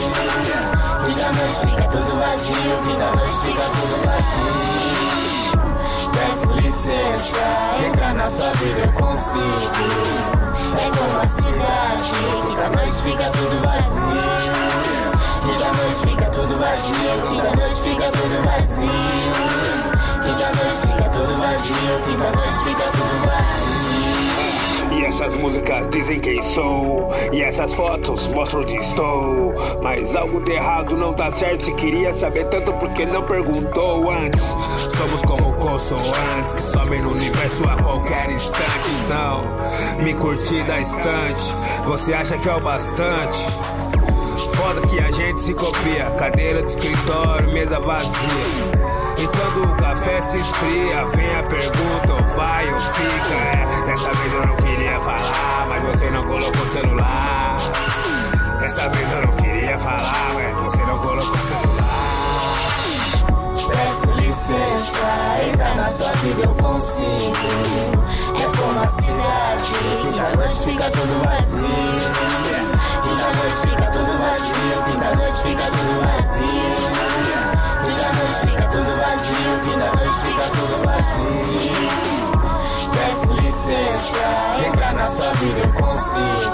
Quinta 1.07 1.29
noite 1.33 1.61
fica 1.61 1.87
tudo 1.89 2.13
vazio, 2.19 2.75
quinta 2.87 3.09
noite 3.17 3.39
fica 3.45 3.67
tudo 3.77 3.97
vazio. 4.07 4.63
Peço 6.13 6.53
licença, 6.61 7.47
entra 7.87 8.09
na 8.13 8.29
sua 8.31 8.51
vida 8.55 8.81
eu 8.81 8.93
consigo. 8.93 9.73
É 10.79 10.87
como 10.97 11.17
a 11.21 11.29
cidade, 11.29 12.13
quinta 12.47 12.67
noite 12.71 12.99
fica 13.03 13.31
tudo 13.31 13.57
vazio. 13.63 15.02
Quinta 15.45 15.73
noite 15.73 16.07
fica 16.07 16.31
tudo 16.31 16.57
vazio, 16.59 16.95
quinta 17.31 17.57
noite 17.57 17.81
fica 17.81 18.11
tudo 18.13 18.45
vazio. 18.45 18.89
Quinta 20.23 20.47
noite 20.55 20.77
fica 20.87 21.09
tudo 21.11 21.41
vazio, 21.41 22.01
quinta 22.05 22.31
noite 22.31 22.59
fica 22.65 22.85
tudo 22.93 23.27
vazio. 23.27 23.73
E 24.93 25.05
essas 25.05 25.35
músicas 25.35 25.89
dizem 25.91 26.21
quem 26.21 26.43
sou. 26.43 27.09
E 27.33 27.43
essas 27.43 27.73
fotos 27.73 28.29
mostram 28.29 28.61
onde 28.61 28.77
estou. 28.77 29.55
Mas 29.83 30.15
algo 30.15 30.41
de 30.45 30.53
errado 30.53 30.97
não 30.97 31.13
tá 31.13 31.31
certo. 31.33 31.65
Se 31.65 31.73
queria 31.73 32.13
saber 32.13 32.45
tanto, 32.45 32.73
porque 32.75 33.05
não 33.05 33.23
perguntou 33.23 34.11
antes? 34.11 34.45
Somos 34.97 35.23
como 35.23 35.55
consoantes 35.55 36.53
que 36.55 36.63
somem 36.63 37.03
no 37.03 37.13
universo 37.13 37.65
a 37.69 37.83
qualquer 37.83 38.31
instante. 38.31 38.91
Então, 39.05 39.43
me 40.05 40.15
curti 40.15 40.63
da 40.65 40.79
estante. 40.79 41.55
Você 41.85 42.15
acha 42.15 42.39
que 42.39 42.49
é 42.49 42.55
o 42.55 42.61
bastante? 42.61 43.82
Foda 44.55 44.81
que 44.87 44.99
a 44.99 45.11
gente 45.11 45.41
se 45.43 45.55
copia. 45.55 46.11
Cadeira 46.19 46.63
de 46.63 46.71
escritório, 46.71 47.53
mesa 47.53 47.79
vazia. 47.81 48.13
E 49.19 49.27
quando 49.27 49.71
o 49.71 49.77
café 49.77 50.23
se 50.23 50.37
esfria, 50.37 51.05
vem 51.07 51.37
a 51.37 51.43
pergunta: 51.45 52.13
ou 52.13 52.37
vai 52.37 52.73
ou 52.73 52.81
fica? 52.81 53.35
É, 53.35 53.87
dessa 53.87 54.13
vez 54.13 54.33
eu 54.33 54.47
não 54.47 54.57
queria 54.57 55.01
falar, 55.01 55.67
mas 55.69 55.83
você 55.85 56.11
não 56.11 56.25
colocou 56.25 56.67
celular. 56.73 57.57
Dessa 58.59 58.89
vez 58.89 59.13
eu 59.13 59.27
não 59.27 59.37
queria 59.37 59.79
falar, 59.79 60.35
mas 60.35 60.57
você 60.59 60.85
não 60.85 60.99
colocou 60.99 61.37
celular. 61.37 61.73
Peço 63.69 64.21
licença, 64.21 65.07
entra 65.49 65.75
na 65.75 65.91
sua 65.91 66.13
vida 66.13 66.43
eu 66.43 66.55
consigo. 66.55 67.37
É 68.41 68.57
como 68.57 68.81
a 68.81 68.89
cidade, 68.89 69.73
quinta 70.03 70.37
noite 70.37 70.65
fica 70.65 70.91
tudo 70.91 71.25
vazio. 71.25 72.82
Quinta 73.03 73.27
noite 73.35 73.57
fica 73.67 73.87
tudo 73.91 74.13
vazio, 74.17 74.83
quinta 74.85 75.15
noite 75.17 75.39
fica 75.43 75.65
tudo 75.65 75.95
vazio. 76.07 76.93
Quinta 77.83 78.11
noite 78.13 78.39
fica 78.47 78.67
tudo 78.69 78.93
vazio, 78.97 79.53
quinta 79.65 79.89
noite 79.97 80.19
fica 80.23 80.47
tudo 80.55 80.77
vazio. 80.87 81.75
Peço 82.93 83.33
licença, 83.41 84.27
entra 84.65 84.93
na 84.93 85.11
sua 85.11 85.33
vida 85.33 85.59
eu 85.59 85.73
consigo. 85.73 86.53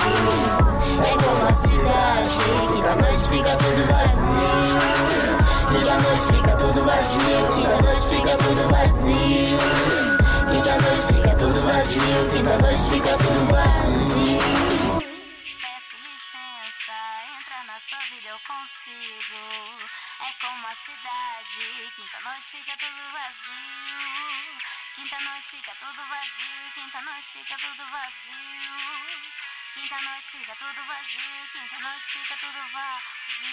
É 1.04 1.14
como 1.22 1.42
a 1.44 1.54
cidade, 1.54 2.38
quinta 2.72 2.94
noite 2.94 3.24
fica 3.28 3.52
tudo 3.56 3.82
vazio. 3.92 4.78
Quinta 5.68 5.96
noite 6.00 6.26
fica 6.32 6.56
tudo 6.56 6.80
vazio, 6.84 7.40
quinta 7.56 7.76
noite 7.82 8.06
fica 8.08 8.34
tudo 8.38 8.62
vazio. 8.70 9.58
Quinta 10.48 10.74
noite 10.80 11.06
fica 11.12 11.34
tudo 11.36 11.60
vazio, 11.66 12.28
quinta 12.32 12.56
noite 12.58 12.84
fica 12.90 13.12
tudo 13.18 13.40
vazio. 13.52 14.77
Eu 18.38 18.46
consigo. 18.46 19.90
É 20.20 20.32
como 20.40 20.66
a 20.66 20.74
cidade, 20.74 21.92
quinta 21.96 22.20
noite 22.20 22.46
fica 22.50 22.76
tudo 22.76 23.12
vazio. 23.12 24.58
Quinta 24.94 25.20
noite 25.20 25.48
fica 25.48 25.74
tudo 25.74 26.06
vazio, 26.06 26.72
quinta 26.74 27.00
noite 27.02 27.28
fica 27.32 27.56
tudo 27.58 27.86
vazio. 27.90 29.32
Quinta 29.74 30.00
noite 30.00 30.26
fica 30.30 30.54
tudo 30.56 30.84
vazio, 30.86 31.48
quinta 31.52 31.78
noite 31.78 32.06
fica 32.06 32.36
tudo 32.36 32.68
vazio. 32.72 33.48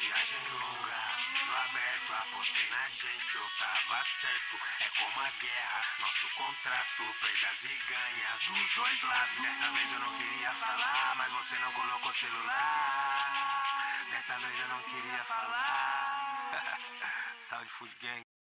Viagem 0.00 0.48
longa, 0.50 1.13
vidro 1.34 1.56
aberto, 1.56 2.12
apostei 2.12 2.68
na 2.70 2.88
gente, 2.90 3.34
eu 3.34 3.50
tava 3.58 4.04
certo. 4.20 4.60
É 4.80 4.88
como 4.90 5.20
a 5.20 5.30
guerra, 5.30 5.84
nosso 5.98 6.28
contrato, 6.36 7.14
perdas 7.20 7.64
e 7.64 7.76
ganhas 7.88 8.40
dos 8.46 8.74
dois 8.74 9.02
lados. 9.02 9.42
Dessa 9.42 9.70
vez 9.72 9.92
eu 9.92 9.98
não 9.98 10.18
queria 10.18 10.54
falar, 10.54 11.14
mas 11.16 11.32
você 11.32 11.58
não 11.58 11.72
colocou 11.72 12.14
celular. 12.14 14.06
Dessa 14.10 14.38
vez 14.38 14.60
eu 14.60 14.68
não 14.68 14.82
queria 14.84 15.24
falar. 15.24 16.50
Sound 17.48 17.68
Food 17.70 17.94
Gang. 18.00 18.33